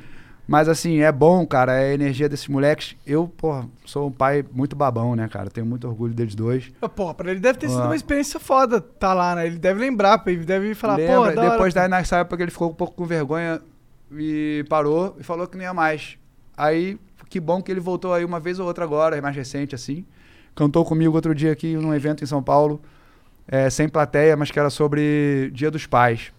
Mas 0.47 0.67
assim, 0.67 0.99
é 1.01 1.11
bom, 1.11 1.45
cara, 1.45 1.73
é 1.73 1.91
a 1.91 1.93
energia 1.93 2.27
desses 2.27 2.47
moleques. 2.47 2.95
Eu, 3.05 3.27
pô, 3.27 3.63
sou 3.85 4.07
um 4.07 4.11
pai 4.11 4.43
muito 4.51 4.75
babão, 4.75 5.15
né, 5.15 5.27
cara? 5.27 5.49
Tenho 5.49 5.65
muito 5.65 5.87
orgulho 5.87 6.13
deles 6.13 6.35
dois. 6.35 6.71
Pô, 6.95 7.13
pra 7.13 7.31
ele 7.31 7.39
deve 7.39 7.57
ter 7.59 7.69
sido 7.69 7.81
Ah. 7.81 7.85
uma 7.85 7.95
experiência 7.95 8.39
foda 8.39 8.81
tá 8.81 9.13
lá, 9.13 9.35
né? 9.35 9.47
Ele 9.47 9.57
deve 9.57 9.79
lembrar, 9.79 10.21
ele 10.27 10.43
deve 10.43 10.73
falar, 10.73 10.95
pô, 10.95 11.01
Lembra? 11.01 11.35
da 11.35 11.41
hora. 11.41 11.51
Depois 11.51 11.73
daí, 11.73 11.87
nessa 11.87 12.17
época, 12.17 12.41
ele 12.43 12.51
ficou 12.51 12.69
um 12.69 12.73
pouco 12.73 12.95
com 12.95 13.05
vergonha 13.05 13.61
e 14.11 14.65
parou 14.67 15.15
e 15.19 15.23
falou 15.23 15.47
que 15.47 15.55
não 15.57 15.63
ia 15.63 15.73
mais. 15.73 16.17
Aí, 16.57 16.99
que 17.31 17.39
bom 17.39 17.61
que 17.61 17.71
ele 17.71 17.79
voltou 17.79 18.13
aí 18.13 18.25
uma 18.25 18.41
vez 18.41 18.59
ou 18.59 18.67
outra 18.67 18.83
agora, 18.83 19.19
mais 19.21 19.35
recente, 19.35 19.73
assim. 19.73 20.05
Cantou 20.53 20.83
comigo 20.83 21.15
outro 21.15 21.33
dia 21.33 21.53
aqui 21.53 21.75
num 21.77 21.93
evento 21.93 22.23
em 22.23 22.27
São 22.27 22.43
Paulo, 22.43 22.81
é, 23.47 23.69
sem 23.69 23.87
plateia, 23.87 24.35
mas 24.35 24.51
que 24.51 24.59
era 24.59 24.69
sobre 24.69 25.49
Dia 25.53 25.71
dos 25.71 25.85
Pais. 25.87 26.33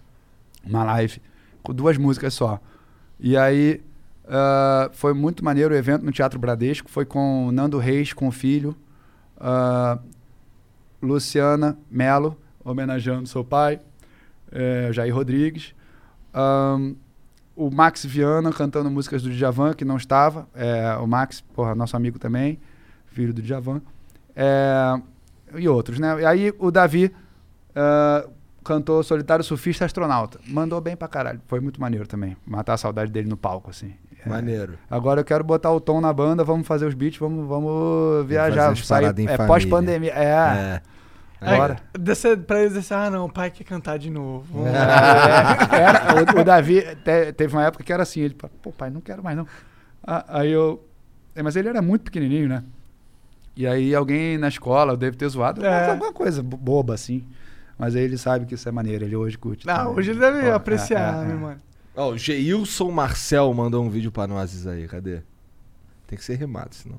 Uma 0.63 0.83
live, 0.83 1.19
com 1.63 1.73
duas 1.73 1.97
músicas 1.97 2.35
só. 2.35 2.61
E 3.19 3.35
aí, 3.35 3.81
ah, 4.25 4.91
foi 4.93 5.13
muito 5.13 5.43
maneiro 5.43 5.73
o 5.73 5.77
evento 5.77 6.05
no 6.05 6.11
Teatro 6.11 6.39
Bradesco. 6.39 6.89
Foi 6.89 7.05
com 7.05 7.51
Nando 7.51 7.79
Reis, 7.79 8.13
com 8.13 8.27
o 8.27 8.31
filho. 8.31 8.75
ah, 9.39 9.97
Luciana 11.01 11.77
Melo, 11.91 12.37
homenageando 12.63 13.27
seu 13.27 13.43
pai, 13.43 13.81
é, 14.51 14.89
Jair 14.93 15.13
Rodrigues. 15.13 15.73
Ahn, 16.33 16.93
o 17.55 17.69
Max 17.69 18.05
Viana 18.05 18.51
cantando 18.51 18.89
músicas 18.89 19.21
do 19.21 19.29
Djavan, 19.29 19.73
que 19.73 19.85
não 19.85 19.97
estava. 19.97 20.47
É, 20.55 20.95
o 20.97 21.07
Max, 21.07 21.41
porra, 21.41 21.75
nosso 21.75 21.95
amigo 21.95 22.17
também, 22.19 22.59
filho 23.07 23.33
do 23.33 23.41
Djavan. 23.41 23.81
É, 24.35 24.99
e 25.55 25.67
outros, 25.67 25.99
né? 25.99 26.21
E 26.21 26.25
aí 26.25 26.53
o 26.57 26.71
Davi 26.71 27.13
ah, 27.75 28.27
cantou 28.63 29.03
Solitário 29.03 29.43
Surfista 29.43 29.85
Astronauta. 29.85 30.39
Mandou 30.47 30.79
bem 30.81 30.95
pra 30.95 31.07
caralho. 31.07 31.41
Foi 31.47 31.59
muito 31.59 31.79
maneiro 31.79 32.07
também. 32.07 32.35
Matar 32.45 32.73
a 32.73 32.77
saudade 32.77 33.11
dele 33.11 33.29
no 33.29 33.37
palco, 33.37 33.69
assim. 33.69 33.93
É. 34.25 34.29
Maneiro. 34.29 34.77
Agora 34.89 35.19
eu 35.21 35.25
quero 35.25 35.43
botar 35.43 35.71
o 35.71 35.81
tom 35.81 35.99
na 35.99 36.13
banda, 36.13 36.43
vamos 36.43 36.65
fazer 36.65 36.85
os 36.85 36.93
beats, 36.93 37.19
vamos, 37.19 37.45
vamos 37.47 38.25
viajar. 38.25 38.69
umas 38.69 38.85
sair- 38.85 39.13
é 39.27 39.37
pós-pandemia. 39.37 40.13
É. 40.13 40.23
É. 40.23 40.81
Bora. 41.43 41.77
Desse, 41.99 42.35
pra 42.37 42.61
eles 42.61 42.73
dizer, 42.73 42.93
ah, 42.93 43.09
não, 43.09 43.25
o 43.25 43.31
pai 43.31 43.51
quer 43.51 43.63
cantar 43.63 43.97
de 43.99 44.09
novo. 44.09 44.65
É, 44.67 45.75
era, 45.81 46.35
o, 46.37 46.41
o 46.41 46.43
Davi 46.43 46.81
te- 47.03 47.33
teve 47.33 47.53
uma 47.55 47.65
época 47.65 47.83
que 47.83 47.91
era 47.93 48.03
assim, 48.03 48.21
ele 48.21 48.35
falou, 48.39 48.55
pô, 48.61 48.71
pai, 48.71 48.89
não 48.89 49.01
quero 49.01 49.23
mais 49.23 49.35
não. 49.37 49.47
Ah, 50.05 50.25
Aí 50.39 50.51
eu. 50.51 50.83
é, 51.35 51.41
mas 51.43 51.55
ele 51.55 51.69
era 51.69 51.81
muito 51.81 52.03
pequenininho, 52.03 52.47
né? 52.49 52.63
E 53.55 53.67
aí 53.67 53.93
alguém 53.93 54.37
na 54.37 54.47
escola 54.47 54.97
deve 54.97 55.15
ter 55.15 55.27
zoado, 55.29 55.63
É. 55.65 55.91
alguma 55.91 56.11
coisa 56.11 56.41
bo- 56.41 56.57
boba 56.57 56.93
assim. 56.93 57.23
Mas 57.77 57.95
aí 57.95 58.03
ele 58.03 58.17
sabe 58.17 58.45
que 58.45 58.55
isso 58.55 58.67
é 58.67 58.71
maneiro, 58.71 59.03
ele 59.05 59.15
hoje 59.15 59.37
curte. 59.37 59.65
Não, 59.65 59.75
também. 59.75 59.93
hoje 59.97 60.11
ele 60.11 60.19
deve 60.19 60.41
Pô, 60.41 60.47
é, 60.47 60.51
apreciar, 60.53 61.23
é, 61.23 61.27
né, 61.27 61.33
é. 61.33 61.35
mano? 61.35 61.61
Ó, 61.95 62.09
o 62.11 62.17
Geilson 62.17 62.89
Marcel 62.91 63.53
mandou 63.53 63.83
um 63.83 63.89
vídeo 63.89 64.11
pra 64.11 64.25
nós 64.27 64.65
aí, 64.65 64.87
cadê? 64.87 65.21
Tem 66.07 66.17
que 66.17 66.23
ser 66.23 66.35
rimado, 66.35 66.73
senão. 66.73 66.97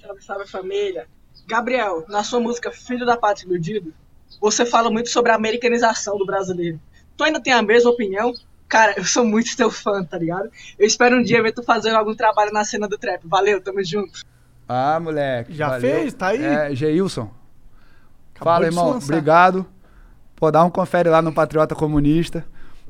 Salve, 0.00 0.22
salve 0.22 0.46
família. 0.46 1.06
Gabriel, 1.46 2.04
na 2.08 2.22
sua 2.24 2.40
música 2.40 2.70
Filho 2.70 3.06
da 3.06 3.16
Pátria 3.16 3.46
Iludido, 3.46 3.92
você 4.40 4.66
fala 4.66 4.90
muito 4.90 5.08
sobre 5.10 5.30
a 5.32 5.34
americanização 5.36 6.18
do 6.18 6.26
brasileiro. 6.26 6.80
Tu 7.16 7.24
ainda 7.24 7.40
tem 7.40 7.52
a 7.52 7.62
mesma 7.62 7.90
opinião? 7.90 8.32
Cara, 8.68 8.94
eu 8.96 9.04
sou 9.04 9.24
muito 9.24 9.56
teu 9.56 9.70
fã, 9.70 10.02
tá 10.04 10.18
ligado? 10.18 10.50
Eu 10.78 10.86
espero 10.86 11.16
um 11.16 11.22
dia 11.22 11.42
ver 11.42 11.52
tu 11.52 11.62
fazendo 11.62 11.96
algum 11.96 12.14
trabalho 12.14 12.52
na 12.52 12.64
cena 12.64 12.88
do 12.88 12.98
trap. 12.98 13.20
Valeu, 13.24 13.60
tamo 13.60 13.82
junto. 13.84 14.20
Ah, 14.68 14.98
moleque. 15.00 15.54
Já 15.54 15.68
valeu. 15.68 15.80
fez? 15.80 16.14
Tá 16.14 16.28
aí? 16.28 16.42
É, 16.44 16.74
Geilson. 16.74 17.30
Acabou 18.34 18.52
Fala, 18.52 18.66
irmão. 18.66 18.90
lançar. 18.90 19.06
Obrigado. 19.14 19.64
Pô, 20.34 20.50
dá 20.50 20.64
um 20.64 20.70
confere 20.70 21.08
lá 21.08 21.22
no 21.22 21.32
Patriota 21.32 21.74
Comunista. 21.76 22.44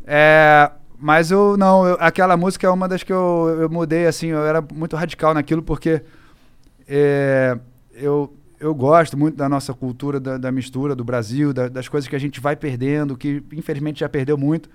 É, 0.07 0.71
mas 0.99 1.31
eu, 1.31 1.57
não, 1.59 1.87
eu- 1.87 1.97
aquela 2.01 2.37
música 2.37 2.67
é 2.67 2.71
uma 2.71 2.89
das 2.89 3.03
que 3.03 3.13
eu, 3.13 3.59
eu 3.61 3.69
mudei, 3.69 4.07
assim, 4.07 4.29
eu 4.29 4.45
era 4.47 4.61
muito 4.73 4.97
radical 4.97 5.35
naquilo, 5.35 5.63
porque 5.63 6.03
é, 6.89 7.57
eu, 7.93 8.35
eu 8.61 8.75
gosto 8.75 9.17
muito 9.17 9.37
da 9.37 9.49
nossa 9.49 9.73
cultura, 9.75 10.19
da, 10.21 10.39
da 10.39 10.51
mistura 10.53 10.95
do 10.95 11.05
Brasil, 11.05 11.53
da- 11.53 11.69
das 11.69 11.89
coisas 11.89 12.09
que 12.09 12.17
a 12.17 12.19
gente 12.21 12.41
vai 12.41 12.57
perdendo, 12.57 13.17
que 13.17 13.43
infelizmente 13.53 14.01
já 14.01 14.09
perdeu 14.09 14.37
muito. 14.39 14.69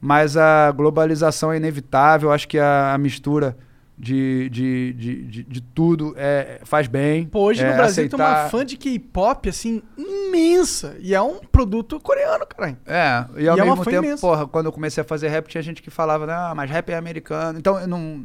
Mas 0.00 0.36
a 0.36 0.70
globalização 0.70 1.52
é 1.52 1.56
inevitável, 1.56 2.30
acho 2.30 2.46
que 2.46 2.58
a, 2.58 2.94
a 2.94 2.98
mistura 2.98 3.56
de, 3.98 4.48
de, 4.50 4.92
de, 4.92 5.22
de, 5.24 5.42
de 5.42 5.60
tudo, 5.60 6.14
é, 6.16 6.60
faz 6.62 6.86
bem. 6.86 7.26
Pô, 7.26 7.40
hoje 7.46 7.64
é, 7.64 7.68
no 7.70 7.76
Brasil 7.76 8.08
tem 8.08 8.16
uma 8.16 8.26
aceitar- 8.32 8.50
fã 8.50 8.64
de 8.64 8.76
K-pop, 8.76 9.48
assim, 9.48 9.82
imensa. 9.96 10.96
E 11.00 11.14
é 11.14 11.20
um 11.20 11.38
produto 11.40 11.98
coreano, 11.98 12.46
caralho. 12.46 12.76
É, 12.86 13.24
e 13.38 13.48
ao 13.48 13.56
E 13.56 13.60
é 13.60 13.64
uma 13.64 13.74
mesmo 13.74 13.84
tempo, 13.90 14.06
imensa. 14.06 14.20
porra, 14.20 14.46
quando 14.46 14.66
eu 14.66 14.72
comecei 14.72 15.00
a 15.00 15.04
fazer 15.04 15.26
rap, 15.28 15.48
tinha 15.48 15.62
gente 15.62 15.82
que 15.82 15.90
falava, 15.90 16.32
ah, 16.32 16.54
mas 16.54 16.70
rap 16.70 16.90
é 16.90 16.96
americano. 16.96 17.58
Então 17.58 17.76
eu 17.80 17.88
não, 17.88 18.24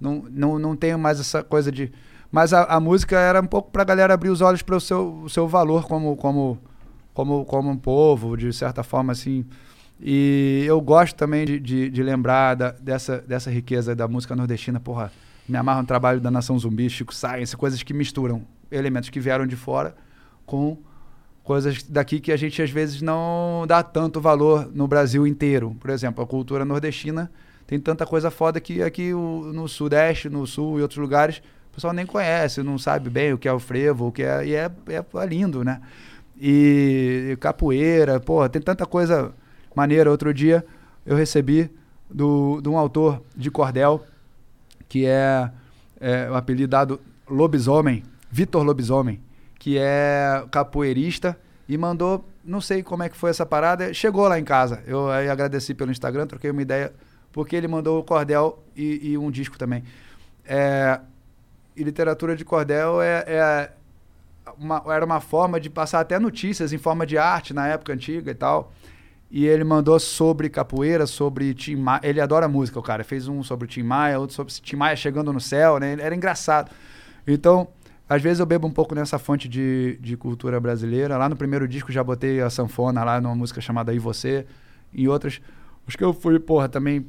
não, 0.00 0.24
não, 0.28 0.58
não 0.58 0.74
tenho 0.76 0.98
mais 0.98 1.20
essa 1.20 1.40
coisa 1.44 1.70
de. 1.70 1.92
Mas 2.32 2.52
a, 2.54 2.64
a 2.64 2.80
música 2.80 3.16
era 3.18 3.40
um 3.40 3.46
pouco 3.46 3.70
pra 3.70 3.84
galera 3.84 4.14
abrir 4.14 4.30
os 4.30 4.40
olhos 4.40 4.62
para 4.62 4.74
o 4.74 4.80
seu, 4.80 5.26
seu 5.28 5.46
valor 5.46 5.86
como, 5.86 6.16
como, 6.16 6.58
como, 7.12 7.44
como 7.44 7.68
um 7.70 7.76
povo, 7.76 8.36
de 8.36 8.50
certa 8.54 8.82
forma, 8.82 9.12
assim. 9.12 9.44
E 10.00 10.64
eu 10.66 10.80
gosto 10.80 11.14
também 11.14 11.44
de, 11.44 11.60
de, 11.60 11.90
de 11.90 12.02
lembrar 12.02 12.54
da- 12.54 12.70
dessa, 12.72 13.18
dessa 13.18 13.50
riqueza 13.50 13.94
da 13.94 14.08
música 14.08 14.34
nordestina, 14.34 14.80
porra. 14.80 15.12
Me 15.48 15.56
amarra 15.58 15.82
no 15.82 15.86
trabalho 15.86 16.20
da 16.20 16.30
Nação 16.30 16.58
Zumbi, 16.58 16.88
Chico 16.88 17.14
Science, 17.14 17.56
coisas 17.56 17.82
que 17.82 17.92
misturam 17.92 18.42
elementos 18.70 19.10
que 19.10 19.20
vieram 19.20 19.46
de 19.46 19.54
fora 19.56 19.94
com 20.46 20.78
coisas 21.44 21.82
daqui 21.82 22.18
que 22.20 22.32
a 22.32 22.36
gente 22.36 22.62
às 22.62 22.70
vezes 22.70 23.02
não 23.02 23.64
dá 23.66 23.82
tanto 23.82 24.20
valor 24.20 24.70
no 24.72 24.86
Brasil 24.88 25.26
inteiro. 25.26 25.76
Por 25.80 25.90
exemplo, 25.90 26.22
a 26.24 26.26
cultura 26.26 26.64
nordestina 26.64 27.30
tem 27.66 27.78
tanta 27.78 28.06
coisa 28.06 28.30
foda 28.30 28.58
que 28.60 28.82
aqui 28.82 29.12
o- 29.12 29.50
no 29.52 29.68
Sudeste, 29.68 30.28
no 30.30 30.46
Sul 30.46 30.78
e 30.78 30.82
outros 30.82 30.98
lugares, 30.98 31.42
o 31.72 31.74
pessoal 31.74 31.94
nem 31.94 32.04
conhece, 32.04 32.62
não 32.62 32.76
sabe 32.76 33.08
bem 33.08 33.32
o 33.32 33.38
que 33.38 33.48
é 33.48 33.52
o 33.52 33.58
frevo, 33.58 34.08
o 34.08 34.12
que 34.12 34.22
é. 34.22 34.46
E 34.46 34.54
é, 34.54 34.70
é 34.88 35.26
lindo, 35.26 35.64
né? 35.64 35.80
E, 36.38 37.30
e 37.32 37.36
capoeira, 37.38 38.20
porra, 38.20 38.50
tem 38.50 38.60
tanta 38.60 38.84
coisa 38.84 39.32
maneira. 39.74 40.10
Outro 40.10 40.34
dia 40.34 40.62
eu 41.06 41.16
recebi 41.16 41.70
do, 42.10 42.60
de 42.60 42.68
um 42.68 42.76
autor 42.76 43.22
de 43.34 43.50
cordel, 43.50 44.04
que 44.86 45.06
é, 45.06 45.50
é 45.98 46.28
o 46.30 46.34
apelido 46.34 46.68
dado 46.68 47.00
Lobisomem, 47.26 48.02
Vitor 48.30 48.62
Lobisomem, 48.62 49.18
que 49.58 49.78
é 49.78 50.44
capoeirista 50.50 51.38
e 51.66 51.78
mandou, 51.78 52.22
não 52.44 52.60
sei 52.60 52.82
como 52.82 53.02
é 53.02 53.08
que 53.08 53.16
foi 53.16 53.30
essa 53.30 53.46
parada, 53.46 53.94
chegou 53.94 54.28
lá 54.28 54.38
em 54.38 54.44
casa. 54.44 54.82
Eu 54.86 55.10
aí 55.10 55.30
agradeci 55.30 55.72
pelo 55.72 55.90
Instagram, 55.90 56.26
troquei 56.26 56.50
uma 56.50 56.60
ideia, 56.60 56.92
porque 57.32 57.56
ele 57.56 57.66
mandou 57.66 57.98
o 57.98 58.04
cordel 58.04 58.62
e, 58.76 59.12
e 59.12 59.16
um 59.16 59.30
disco 59.30 59.56
também. 59.56 59.82
É, 60.44 61.00
e 61.76 61.82
literatura 61.82 62.36
de 62.36 62.44
cordel 62.44 63.00
é, 63.00 63.24
é 63.26 63.70
uma- 64.58 64.82
era 64.88 65.04
uma 65.04 65.20
forma 65.20 65.60
de 65.60 65.70
passar 65.70 66.00
até 66.00 66.18
notícias 66.18 66.72
em 66.72 66.78
forma 66.78 67.06
de 67.06 67.16
arte 67.16 67.54
na 67.54 67.66
época 67.68 67.92
antiga 67.92 68.30
e 68.30 68.34
tal. 68.34 68.72
E 69.30 69.46
ele 69.46 69.64
mandou 69.64 69.98
sobre 69.98 70.50
capoeira, 70.50 71.06
sobre 71.06 71.54
Tim 71.54 71.76
Maia. 71.76 72.00
Ele 72.02 72.20
adora 72.20 72.46
música, 72.46 72.78
o 72.78 72.82
cara. 72.82 73.02
Fez 73.02 73.28
um 73.28 73.42
sobre 73.42 73.66
Tim 73.66 73.82
Maia, 73.82 74.18
outro 74.18 74.36
sobre 74.36 74.52
Tim 74.52 74.76
Maia 74.76 74.94
chegando 74.94 75.32
no 75.32 75.40
céu, 75.40 75.78
né? 75.78 75.96
Era 75.98 76.14
engraçado. 76.14 76.70
Então, 77.26 77.68
às 78.06 78.20
vezes 78.20 78.40
eu 78.40 78.46
bebo 78.46 78.66
um 78.66 78.70
pouco 78.70 78.94
nessa 78.94 79.18
fonte 79.18 79.48
de, 79.48 79.96
de 80.02 80.18
cultura 80.18 80.60
brasileira. 80.60 81.16
Lá 81.16 81.30
no 81.30 81.36
primeiro 81.36 81.66
disco 81.66 81.90
já 81.90 82.04
botei 82.04 82.42
a 82.42 82.50
sanfona 82.50 83.02
lá 83.04 83.22
numa 83.22 83.34
música 83.34 83.58
chamada 83.58 83.94
E 83.94 83.98
Você. 83.98 84.44
E 84.92 85.08
outras. 85.08 85.40
Acho 85.88 85.96
que 85.96 86.04
eu 86.04 86.12
fui, 86.12 86.38
porra, 86.38 86.68
também. 86.68 87.06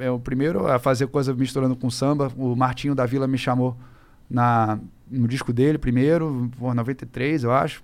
É 0.00 0.10
o 0.10 0.18
primeiro 0.18 0.66
a 0.66 0.78
fazer 0.78 1.06
coisa 1.06 1.32
misturando 1.34 1.76
com 1.76 1.90
samba. 1.90 2.32
O 2.36 2.54
Martinho 2.56 2.94
da 2.94 3.06
Vila 3.06 3.26
me 3.26 3.38
chamou 3.38 3.76
na, 4.28 4.78
no 5.10 5.28
disco 5.28 5.52
dele 5.52 5.78
primeiro, 5.78 6.50
por 6.58 6.74
93, 6.74 7.44
eu 7.44 7.52
acho. 7.52 7.82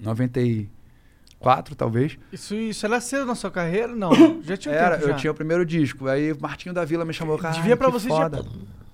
94, 0.00 1.74
talvez. 1.76 2.18
Isso, 2.32 2.54
isso 2.54 2.84
era 2.86 3.00
cedo 3.00 3.26
na 3.26 3.34
sua 3.34 3.50
carreira? 3.50 3.94
Não, 3.94 4.10
já 4.42 4.56
tinha 4.56 4.74
um 4.74 4.78
Era, 4.78 4.96
tempo 4.96 5.06
já. 5.08 5.12
eu 5.12 5.16
tinha 5.16 5.30
o 5.30 5.34
primeiro 5.34 5.64
disco. 5.64 6.06
Aí 6.08 6.32
o 6.32 6.40
Martinho 6.40 6.74
da 6.74 6.84
Vila 6.84 7.04
me 7.04 7.12
chamou, 7.12 7.38
cara. 7.38 7.54
Devia 7.54 7.76
pra 7.76 7.88
você 7.88 8.08
já- 8.08 8.14
foda. 8.16 8.44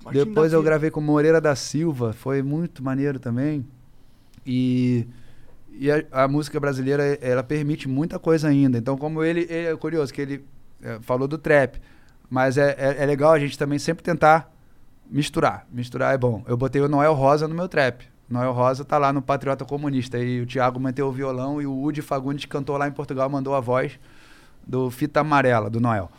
Martinho 0.05 0.27
Depois 0.27 0.53
eu 0.53 0.63
gravei 0.63 0.91
com 0.91 1.01
Moreira 1.01 1.41
da 1.41 1.57
Silva, 1.57 2.13
foi 2.13 2.43
muito 2.43 2.85
maneiro 2.85 3.19
também. 3.19 3.65
E, 4.47 5.07
e 5.73 5.91
a, 5.91 6.05
a 6.13 6.29
música 6.29 6.61
brasileira, 6.61 7.03
ela 7.23 7.43
permite 7.43 7.89
muita 7.89 8.19
coisa 8.19 8.49
ainda. 8.49 8.77
Então, 8.77 8.99
como 8.99 9.25
ele, 9.25 9.47
ele 9.49 9.69
é 9.69 9.77
curioso, 9.77 10.13
que 10.13 10.21
ele 10.21 10.45
é, 10.83 10.99
falou 11.01 11.27
do 11.27 11.39
trap, 11.39 11.81
mas 12.35 12.59
é, 12.59 12.75
é, 12.77 13.05
é 13.05 13.07
legal 13.07 13.33
a 13.33 13.39
gente 13.39 13.57
também 13.57 13.79
sempre 13.79 14.03
tentar 14.03 14.53
misturar. 15.09 15.65
Misturar 15.71 16.13
é 16.13 16.19
bom. 16.19 16.43
Eu 16.49 16.57
botei 16.57 16.83
o 16.83 16.89
Noel 16.89 17.15
Rosa 17.15 17.47
no 17.47 17.55
meu 17.55 17.69
trap. 17.69 18.05
Noel 18.29 18.51
Rosa 18.51 18.85
tá 18.85 18.99
lá 18.99 19.13
no 19.13 19.23
Patriota 19.23 19.65
Comunista. 19.65 20.19
E 20.19 20.41
o 20.41 20.47
Thiago 20.47 20.81
manteve 20.81 21.07
o 21.07 21.13
violão 21.13 21.63
e 21.63 21.67
o 21.67 21.81
Udi 21.81 22.03
Fagundes 22.03 22.47
cantou 22.47 22.77
lá 22.77 22.89
em 22.89 22.91
Portugal, 22.91 23.31
mandou 23.31 23.55
a 23.55 23.61
voz 23.61 24.01
do 24.67 24.91
Fita 24.91 25.21
Amarela, 25.21 25.71
do 25.71 25.79
Noel. 25.79 26.11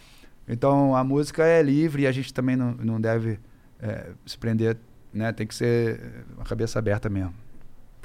Então 0.48 0.96
a 0.96 1.04
música 1.04 1.44
é 1.44 1.62
livre 1.62 2.04
e 2.04 2.08
a 2.08 2.14
gente 2.14 2.34
também 2.34 2.56
não, 2.56 2.72
não 2.76 3.02
deve 3.02 3.38
é, 3.82 4.12
se 4.26 4.38
prender, 4.38 4.78
né? 5.14 5.34
Tem 5.34 5.46
que 5.46 5.54
ser 5.54 6.00
é, 6.00 6.42
a 6.42 6.46
cabeça 6.46 6.80
aberta 6.80 7.10
mesmo. 7.10 7.34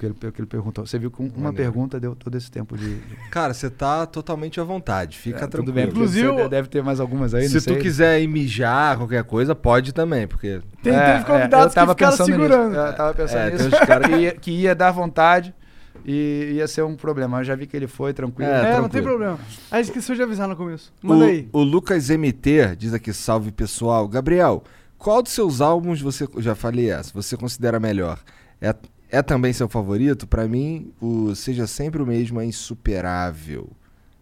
Porque 0.00 0.06
ele, 0.06 0.14
porque 0.14 0.40
ele 0.40 0.46
perguntou. 0.46 0.86
Você 0.86 0.98
viu 0.98 1.10
que 1.10 1.20
um- 1.20 1.26
uma 1.26 1.50
Maneiro. 1.50 1.56
pergunta 1.56 2.00
deu 2.00 2.16
todo 2.16 2.34
esse 2.34 2.50
tempo 2.50 2.74
de. 2.76 2.96
Cara, 3.30 3.52
você 3.52 3.68
tá 3.68 4.06
totalmente 4.06 4.58
à 4.58 4.64
vontade, 4.64 5.18
fica 5.18 5.36
É, 5.36 5.46
tranquilo. 5.46 5.64
tudo 5.66 5.74
bem, 5.74 6.32
você 6.32 6.48
deve 6.48 6.68
ter 6.68 6.82
mais 6.82 7.00
algumas 7.00 7.34
aí, 7.34 7.46
Se 7.48 7.54
não 7.68 7.76
tu 7.76 7.82
quiser 7.82 8.18
ir 8.22 8.26
mijar, 8.26 8.96
qualquer 8.96 9.22
coisa, 9.24 9.54
pode 9.54 9.92
também, 9.92 10.26
porque... 10.26 10.60
Tem, 10.82 10.94
É, 10.94 11.12
teve 11.12 11.24
convidados 11.26 11.66
eu 11.66 11.70
tava 11.74 11.94
que 11.94 12.02
ficaram 12.04 12.16
pensando 12.16 12.26
segurando. 12.32 12.68
Nisso. 12.70 12.80
Eu 12.80 12.96
tava 12.96 13.14
pensando 13.14 13.38
É, 13.40 13.50
nisso. 13.50 13.70
cara 13.86 14.08
que, 14.08 14.16
ia, 14.16 14.32
que 14.32 14.50
ia 14.50 14.74
dar 14.74 14.90
vontade 14.90 15.54
e 16.02 16.52
ia 16.54 16.66
ser 16.66 16.82
um 16.82 16.96
problema. 16.96 17.40
Eu 17.40 17.44
já 17.44 17.54
vi 17.54 17.66
que 17.66 17.76
ele 17.76 17.86
foi 17.86 18.14
tranquilo. 18.14 18.50
É, 18.50 18.80
não 18.80 18.88
tem 18.88 19.02
problema. 19.02 19.38
Ah, 19.70 19.80
esqueceu 19.80 20.14
de 20.16 20.22
avisar 20.22 20.48
no 20.48 20.56
começo. 20.56 20.90
Manda 21.02 21.24
o, 21.26 21.28
aí. 21.28 21.46
O 21.52 21.62
Lucas 21.62 22.08
MT 22.08 22.74
diz 22.78 22.94
aqui, 22.94 23.12
salve 23.12 23.52
pessoal. 23.52 24.08
Gabriel, 24.08 24.64
qual 24.96 25.22
dos 25.22 25.32
seus 25.32 25.60
álbuns 25.60 26.00
você. 26.00 26.26
Já 26.38 26.54
falei 26.54 26.90
essa, 26.90 27.12
você 27.12 27.36
considera 27.36 27.78
melhor? 27.78 28.18
É, 28.62 28.74
é 29.10 29.22
também 29.22 29.52
seu 29.52 29.68
favorito? 29.68 30.26
Pra 30.26 30.46
mim, 30.48 30.92
o 31.00 31.34
Seja 31.34 31.66
Sempre 31.66 32.02
o 32.02 32.06
Mesmo 32.06 32.40
é 32.40 32.44
insuperável. 32.46 33.68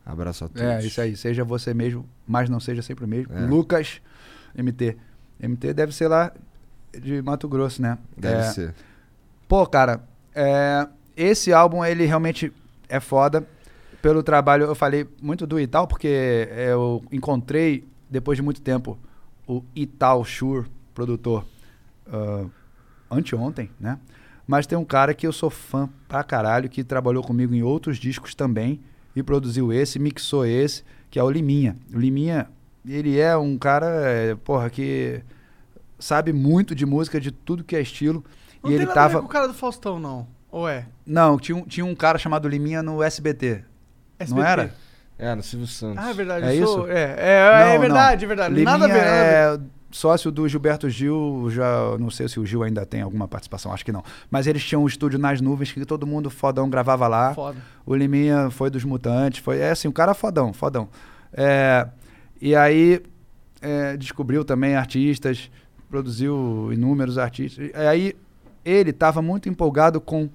Abraço 0.05 0.45
a 0.45 0.49
todos. 0.49 0.63
É, 0.63 0.81
isso 0.81 1.01
aí. 1.01 1.17
Seja 1.17 1.45
você 1.45 1.75
mesmo, 1.75 2.09
mas 2.27 2.49
não 2.49 2.59
seja 2.59 2.81
sempre 2.81 3.05
o 3.05 3.09
mesmo. 3.09 3.33
É. 3.35 3.41
Lucas 3.41 4.01
MT. 4.57 4.97
MT 5.41 5.75
deve 5.75 5.95
ser 5.95 6.09
lá 6.09 6.33
de 6.99 7.21
Mato 7.21 7.47
Grosso, 7.49 7.83
né? 7.83 7.99
Deve 8.17 8.41
É. 8.41 8.43
ser. 8.45 8.75
Pô, 9.47 9.67
cara, 9.67 10.03
é, 10.35 10.87
esse 11.17 11.53
álbum, 11.53 11.85
ele 11.85 12.07
realmente 12.07 12.53
é 12.89 12.99
foda. 13.01 13.47
Pelo 14.01 14.23
trabalho, 14.23 14.65
eu 14.65 14.75
falei 14.75 15.07
muito 15.21 15.47
do 15.47 15.59
Ital, 15.61 15.87
porque 15.87 16.49
eu 16.51 17.03
encontrei, 17.13 17.87
depois 18.09 18.37
de 18.37 18.43
muito 18.43 18.61
tempo, 18.63 18.99
o 19.47 19.63
Ital 19.75 20.25
Shure, 20.25 20.67
produtor, 20.95 21.45
ah, 22.07 22.47
anteontem, 23.11 23.71
né? 23.79 23.99
Mas 24.49 24.67
tem 24.67 24.79
um 24.79 24.85
cara 24.85 25.13
que 25.13 25.27
eu 25.27 25.33
sou 25.33 25.51
fã 25.51 25.91
pra 26.09 26.25
caralho, 26.25 26.71
que 26.71 26.83
trabalhou 26.83 27.23
comigo 27.23 27.55
em 27.55 27.63
outros 27.63 27.99
discos 27.99 28.35
também, 28.35 28.81
e 29.15 29.23
produziu 29.23 29.71
esse, 29.71 29.99
mixou 29.99 30.47
esse, 30.47 30.83
que 31.11 31.19
é 31.19 31.23
o 31.23 31.31
Liminha. 31.31 31.77
O 31.95 31.99
Liminha, 31.99 32.49
ele 32.89 33.21
é 33.21 33.37
um 33.37 33.59
cara, 33.59 33.87
é, 33.87 34.35
porra, 34.37 34.71
que 34.71 35.21
sabe 35.99 36.33
muito 36.33 36.75
de 36.75 36.87
música, 36.87 37.21
de 37.21 37.31
tudo 37.31 37.63
que 37.63 37.77
é 37.77 37.81
estilo. 37.83 38.25
Não 38.63 38.71
e 38.71 38.75
tem 38.77 38.85
ele 38.87 38.93
tava. 38.95 39.21
com 39.21 39.27
o 39.27 39.29
cara 39.29 39.47
do 39.47 39.53
Faustão, 39.55 40.01
não. 40.01 40.27
Ou 40.51 40.67
é? 40.67 40.87
Não, 41.05 41.39
tinha 41.39 41.55
um, 41.57 41.63
tinha 41.67 41.85
um 41.85 41.95
cara 41.95 42.17
chamado 42.17 42.49
Liminha 42.49 42.83
no 42.83 43.03
SBT. 43.03 43.57
Não 44.19 44.25
SBT. 44.41 44.47
era? 44.49 44.75
É, 45.19 45.35
no 45.35 45.43
Silvio 45.43 45.67
Santos. 45.67 46.03
Ah, 46.03 46.11
é 46.11 46.15
verdade. 46.15 46.47
É 46.47 46.57
eu 46.57 46.67
sou- 46.67 46.85
isso? 46.87 46.91
É, 46.97 47.17
é, 47.19 47.51
Não, 47.51 47.67
é 47.67 47.79
verdade, 47.79 48.25
não. 48.25 48.25
é 48.25 48.29
verdade. 48.35 48.55
Liminha 48.55 48.79
nada 48.79 48.85
a 48.85 48.89
ver, 48.89 49.05
nada 49.05 49.11
a 49.11 49.57
ver. 49.57 49.61
é 49.61 49.78
sócio 49.91 50.31
do 50.31 50.49
Gilberto 50.49 50.89
Gil, 50.89 51.49
já 51.51 51.97
não 51.99 52.11
sei 52.11 52.29
se 52.29 52.39
o 52.39 52.45
Gil 52.45 52.63
ainda 52.63 52.85
tem 52.85 53.01
alguma 53.01 53.27
participação, 53.27 53.73
acho 53.73 53.85
que 53.85 53.93
não. 53.93 54.03
Mas 54.31 54.47
eles 54.47 54.65
tinham 54.65 54.83
um 54.83 54.87
estúdio 54.87 55.19
nas 55.19 55.41
nuvens 55.41 55.73
que 55.73 55.85
todo 55.85 56.07
mundo 56.07 56.31
fodão 56.31 56.69
gravava 56.69 57.09
lá. 57.09 57.35
Foda. 57.35 57.59
O 57.87 57.95
Liminha 57.95 58.51
foi 58.51 58.71
dos 58.71 58.85
Mutantes, 58.85 59.41
foi 59.41 59.59
é 59.59 59.71
assim, 59.71 59.89
um 59.89 59.93
cara 59.93 60.15
fodão, 60.15 60.53
fodão. 60.53 60.89
É, 61.33 61.89
e 62.41 62.55
aí 62.55 63.03
é, 63.61 63.97
descobriu 63.97 64.45
também 64.45 64.75
artistas, 64.75 65.51
produziu 65.89 66.71
inúmeros 66.73 67.19
artistas. 67.19 67.71
E 67.71 67.77
aí 67.77 68.17
ele 68.65 68.91
estava 68.91 69.23
muito 69.23 69.49
empolgado 69.49 70.01
com 70.01 70.29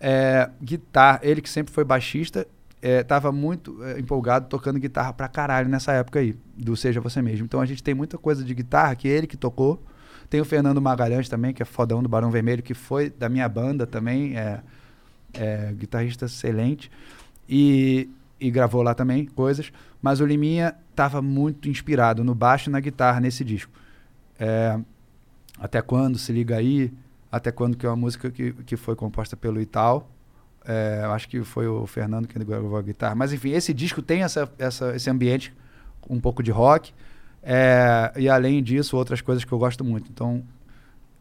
é, 0.00 0.48
guitarra. 0.62 1.20
Ele 1.22 1.40
que 1.40 1.50
sempre 1.50 1.72
foi 1.72 1.84
baixista, 1.84 2.46
estava 2.82 3.30
muito 3.30 3.82
é, 3.84 3.98
empolgado 3.98 4.48
tocando 4.48 4.78
guitarra 4.78 5.12
pra 5.12 5.28
caralho 5.28 5.68
nessa 5.68 5.92
época 5.92 6.18
aí, 6.18 6.36
do 6.56 6.76
Seja 6.76 7.00
Você 7.00 7.22
Mesmo. 7.22 7.44
Então 7.44 7.60
a 7.60 7.66
gente 7.66 7.82
tem 7.82 7.94
muita 7.94 8.18
coisa 8.18 8.44
de 8.44 8.54
guitarra 8.54 8.94
que 8.96 9.06
ele 9.06 9.26
que 9.26 9.36
tocou. 9.36 9.82
Tem 10.28 10.40
o 10.40 10.44
Fernando 10.44 10.80
Magalhães 10.80 11.28
também, 11.28 11.52
que 11.52 11.62
é 11.62 11.66
fodão 11.66 12.02
do 12.02 12.08
Barão 12.08 12.30
Vermelho, 12.30 12.62
que 12.62 12.74
foi 12.74 13.10
da 13.10 13.28
minha 13.28 13.48
banda 13.48 13.86
também, 13.86 14.36
é, 14.36 14.60
é 15.34 15.72
guitarrista 15.72 16.24
excelente. 16.24 16.90
E, 17.48 18.08
e 18.40 18.50
gravou 18.50 18.82
lá 18.82 18.94
também 18.94 19.26
coisas. 19.26 19.72
Mas 20.00 20.20
o 20.20 20.26
Liminha 20.26 20.74
estava 20.90 21.22
muito 21.22 21.68
inspirado 21.68 22.24
no 22.24 22.34
baixo 22.34 22.68
e 22.68 22.72
na 22.72 22.80
guitarra 22.80 23.20
nesse 23.20 23.44
disco. 23.44 23.72
É, 24.38 24.78
até 25.58 25.80
quando 25.80 26.18
se 26.18 26.32
liga 26.32 26.56
aí? 26.56 26.92
Até 27.30 27.52
quando 27.52 27.76
que 27.76 27.86
é 27.86 27.88
uma 27.88 27.96
música 27.96 28.30
que, 28.30 28.52
que 28.52 28.76
foi 28.76 28.96
composta 28.96 29.36
pelo 29.36 29.60
Ital. 29.60 30.10
É, 30.64 31.02
acho 31.10 31.28
que 31.28 31.42
foi 31.42 31.66
o 31.66 31.86
Fernando 31.86 32.28
que 32.28 32.38
gravou 32.38 32.76
a 32.76 32.82
guitarra. 32.82 33.14
Mas 33.14 33.32
enfim, 33.32 33.50
esse 33.50 33.74
disco 33.74 34.00
tem 34.00 34.22
essa, 34.22 34.50
essa, 34.58 34.94
esse 34.94 35.10
ambiente 35.10 35.52
um 36.08 36.20
pouco 36.20 36.42
de 36.42 36.50
rock. 36.50 36.92
É, 37.42 38.12
e 38.16 38.28
além 38.28 38.62
disso, 38.62 38.96
outras 38.96 39.20
coisas 39.20 39.44
que 39.44 39.52
eu 39.52 39.58
gosto 39.58 39.84
muito. 39.84 40.10
Então, 40.10 40.42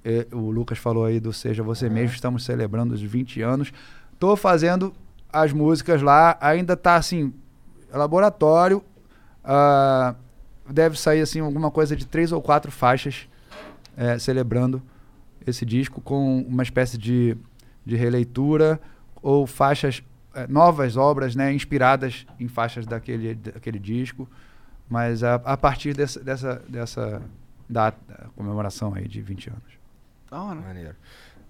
é, 0.06 0.28
o 0.32 0.52
Lucas 0.52 0.78
falou 0.78 1.06
aí 1.06 1.20
do 1.20 1.34
Seja 1.34 1.64
Você 1.64 1.90
Mesmo, 1.90 2.14
estamos 2.14 2.44
celebrando 2.44 2.94
os 2.94 3.02
20 3.02 3.42
anos. 3.42 3.74
Tô 4.20 4.36
fazendo 4.36 4.94
as 5.32 5.52
músicas 5.52 6.02
lá, 6.02 6.38
ainda 6.40 6.76
tá 6.76 6.96
assim, 6.96 7.34
laboratório. 7.92 8.84
ah, 9.44 10.16
deve 10.70 10.98
sair 10.98 11.22
assim 11.22 11.40
alguma 11.40 11.72
coisa 11.72 11.96
de 11.96 12.06
três 12.06 12.32
ou 12.32 12.42
quatro 12.42 12.72
faixas 12.72 13.28
é, 13.98 14.18
celebrando 14.18 14.82
esse 15.46 15.66
disco 15.66 16.00
com 16.00 16.40
uma 16.42 16.64
espécie 16.64 16.98
de, 16.98 17.36
de 17.86 17.96
releitura 17.96 18.80
ou 19.22 19.46
faixas 19.48 20.04
é, 20.34 20.48
novas 20.48 20.96
obras, 20.98 21.36
né, 21.36 21.54
inspiradas 21.54 22.26
em 22.40 22.48
faixas 22.48 22.86
daquele, 22.86 23.36
daquele 23.36 23.80
disco, 23.80 24.28
mas 24.90 25.24
a, 25.24 25.36
a 25.36 25.56
partir 25.58 25.94
dessa, 25.94 26.20
dessa, 26.20 26.62
dessa 26.68 27.22
data, 27.70 28.30
comemoração 28.36 28.94
aí 28.94 29.08
de 29.08 29.22
20 29.22 29.50
anos. 29.50 29.64
Da 30.30 30.42
hora. 30.42 30.60
Maneiro. 30.60 30.96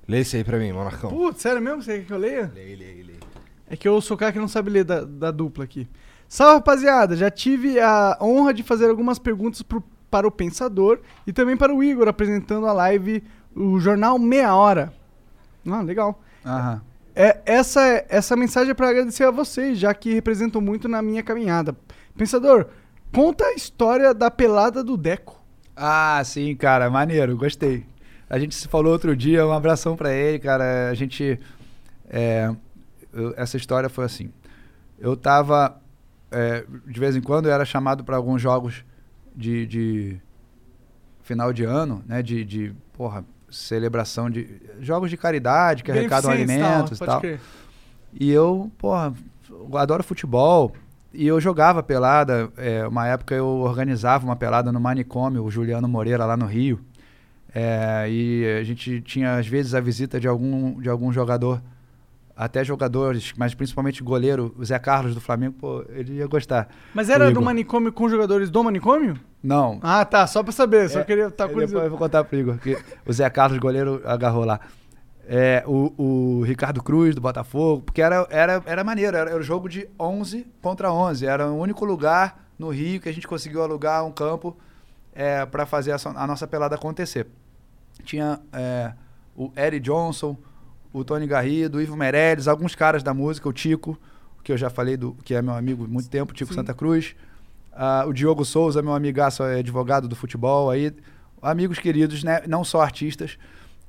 Lê 0.07 0.19
esse 0.19 0.35
aí 0.37 0.43
pra 0.43 0.57
mim, 0.57 0.71
Monarcão. 0.71 1.09
Putz, 1.09 1.41
sério 1.41 1.61
mesmo? 1.61 1.81
Você 1.81 1.99
quer 1.99 2.05
que 2.05 2.13
eu 2.13 2.17
leia? 2.17 2.51
Leia, 2.53 2.75
leia, 2.77 3.05
leia. 3.05 3.19
É 3.69 3.77
que 3.77 3.87
eu 3.87 4.01
sou 4.01 4.15
o 4.15 4.17
cara 4.17 4.31
que 4.33 4.39
não 4.39 4.47
sabe 4.47 4.69
ler 4.69 4.83
da, 4.83 5.03
da 5.05 5.31
dupla 5.31 5.63
aqui. 5.63 5.87
Salve, 6.27 6.55
rapaziada! 6.55 7.15
Já 7.15 7.29
tive 7.29 7.79
a 7.79 8.17
honra 8.21 8.53
de 8.53 8.63
fazer 8.63 8.89
algumas 8.89 9.19
perguntas 9.19 9.61
pro- 9.61 9.83
para 10.09 10.27
o 10.27 10.31
Pensador 10.31 10.99
e 11.25 11.31
também 11.31 11.55
para 11.55 11.73
o 11.73 11.83
Igor, 11.83 12.07
apresentando 12.07 12.65
a 12.67 12.73
live, 12.73 13.23
o 13.55 13.79
jornal 13.79 14.17
Meia 14.19 14.53
Hora. 14.53 14.93
Ah, 15.67 15.81
legal. 15.81 16.21
Aham. 16.45 16.81
É, 17.15 17.39
essa, 17.45 17.81
essa 18.09 18.35
mensagem 18.35 18.71
é 18.71 18.73
para 18.73 18.89
agradecer 18.89 19.23
a 19.25 19.31
vocês, 19.31 19.77
já 19.77 19.93
que 19.93 20.13
representam 20.13 20.61
muito 20.61 20.87
na 20.87 21.01
minha 21.01 21.21
caminhada. 21.23 21.75
Pensador, 22.17 22.67
conta 23.13 23.45
a 23.45 23.53
história 23.53 24.13
da 24.13 24.31
pelada 24.31 24.83
do 24.83 24.95
Deco. 24.95 25.41
Ah, 25.75 26.21
sim, 26.23 26.55
cara, 26.55 26.89
maneiro, 26.89 27.35
gostei. 27.35 27.85
A 28.29 28.39
gente 28.39 28.55
se 28.55 28.67
falou 28.67 28.93
outro 28.93 29.15
dia, 29.15 29.45
um 29.45 29.51
abração 29.51 29.95
pra 29.97 30.13
ele, 30.13 30.39
cara. 30.39 30.89
A 30.89 30.93
gente. 30.93 31.37
é, 32.09 32.49
eu- 33.13 33.33
essa 33.35 33.57
história 33.57 33.89
foi 33.89 34.05
assim. 34.05 34.31
Eu 34.99 35.17
tava. 35.17 35.81
é, 36.31 36.63
de 36.87 36.99
vez 36.99 37.15
em 37.15 37.21
quando 37.21 37.47
eu 37.47 37.51
era 37.53 37.65
chamado 37.65 38.03
pra 38.05 38.15
alguns 38.15 38.41
jogos 38.41 38.85
de, 39.35 39.65
de 39.67 40.21
final 41.23 41.51
de 41.51 41.63
ano, 41.65 42.01
né? 42.07 42.21
De, 42.21 42.45
de 42.45 42.73
porra, 42.93 43.25
celebração 43.51 44.29
de. 44.29 44.61
Jogos 44.79 45.09
de 45.09 45.17
caridade, 45.17 45.83
que 45.83 45.91
arrecadam 45.91 46.31
alimentos 46.31 46.99
e 46.99 47.05
tal. 47.05 47.21
E 48.13 48.31
eu, 48.31 48.71
porra, 48.77 49.13
adoro 49.73 50.03
futebol. 50.03 50.73
E 51.13 51.27
eu 51.27 51.39
jogava 51.41 51.83
pelada. 51.83 52.49
é, 52.57 52.87
uma 52.87 53.07
época 53.07 53.35
eu 53.35 53.45
organizava 53.45 54.25
uma 54.25 54.35
pelada 54.35 54.71
no 54.71 54.79
manicômio, 54.79 55.43
o 55.43 55.51
Juliano 55.51 55.87
Moreira, 55.87 56.25
lá 56.25 56.37
no 56.37 56.45
Rio. 56.45 56.79
É, 57.53 58.07
e 58.09 58.45
a 58.59 58.63
gente 58.63 59.01
tinha, 59.01 59.37
às 59.37 59.45
vezes, 59.45 59.73
a 59.73 59.81
visita 59.81 60.19
de 60.19 60.27
algum, 60.27 60.79
de 60.79 60.89
algum 60.89 61.11
jogador, 61.11 61.61
até 62.35 62.63
jogadores, 62.63 63.33
mas 63.37 63.53
principalmente 63.53 64.01
goleiro, 64.01 64.55
o 64.57 64.63
Zé 64.63 64.79
Carlos 64.79 65.13
do 65.13 65.19
Flamengo, 65.19 65.55
pô, 65.59 65.85
ele 65.89 66.13
ia 66.13 66.27
gostar. 66.27 66.69
Mas 66.93 67.09
era 67.09 67.29
do 67.29 67.41
manicômio 67.41 67.91
com 67.91 68.07
jogadores 68.07 68.49
do 68.49 68.63
manicômio? 68.63 69.19
Não. 69.43 69.79
Ah, 69.81 70.05
tá, 70.05 70.27
só 70.27 70.43
pra 70.43 70.51
saber, 70.51 70.89
só 70.89 70.99
É, 70.99 71.03
queria 71.03 71.27
estar 71.27 71.45
é, 71.45 71.47
curioso. 71.47 71.73
Depois 71.73 71.85
eu 71.85 71.89
vou 71.89 71.99
contar 71.99 72.23
pro 72.23 72.37
Igor, 72.37 72.57
que 72.57 72.77
o 73.05 73.11
Zé 73.13 73.29
Carlos, 73.29 73.59
goleiro, 73.59 74.01
agarrou 74.05 74.45
lá. 74.45 74.59
É, 75.27 75.63
o, 75.65 75.93
o 75.97 76.43
Ricardo 76.43 76.81
Cruz, 76.83 77.15
do 77.15 77.21
Botafogo, 77.21 77.83
porque 77.83 78.01
era, 78.01 78.27
era, 78.29 78.61
era 78.65 78.83
maneiro, 78.83 79.15
era, 79.15 79.29
era 79.31 79.39
o 79.39 79.43
jogo 79.43 79.69
de 79.69 79.87
11 79.99 80.45
contra 80.61 80.91
11. 80.91 81.25
Era 81.25 81.49
o 81.49 81.57
único 81.57 81.85
lugar 81.85 82.47
no 82.57 82.69
Rio 82.69 82.99
que 82.99 83.09
a 83.09 83.13
gente 83.13 83.27
conseguiu 83.27 83.63
alugar 83.63 84.05
um 84.05 84.11
campo 84.11 84.57
é, 85.13 85.45
para 85.45 85.65
fazer 85.65 85.91
a, 85.91 85.97
a 86.15 86.27
nossa 86.27 86.47
pelada 86.47 86.75
acontecer. 86.75 87.27
Tinha 88.03 88.39
é, 88.53 88.93
o 89.35 89.51
Eric 89.55 89.79
Johnson, 89.79 90.37
o 90.93 91.03
Tony 91.03 91.27
Garrido, 91.27 91.77
o 91.77 91.81
Ivo 91.81 91.95
Meirelles, 91.95 92.47
alguns 92.47 92.75
caras 92.75 93.01
da 93.03 93.13
música, 93.13 93.47
o 93.47 93.53
Tico, 93.53 93.97
que 94.43 94.51
eu 94.51 94.57
já 94.57 94.69
falei, 94.69 94.97
do, 94.97 95.13
que 95.23 95.33
é 95.33 95.41
meu 95.41 95.53
amigo 95.53 95.85
há 95.85 95.87
muito 95.87 96.09
tempo, 96.09 96.33
Tico 96.33 96.49
Sim. 96.49 96.59
Santa 96.59 96.73
Cruz. 96.73 97.15
Ah, 97.71 98.05
o 98.07 98.13
Diogo 98.13 98.43
Souza, 98.43 98.81
meu 98.81 98.93
amigaço, 98.93 99.43
é 99.43 99.59
advogado 99.59 100.07
do 100.07 100.15
futebol 100.15 100.69
aí. 100.69 100.93
Amigos 101.41 101.79
queridos, 101.79 102.23
né? 102.23 102.41
Não 102.47 102.63
só 102.63 102.81
artistas, 102.81 103.37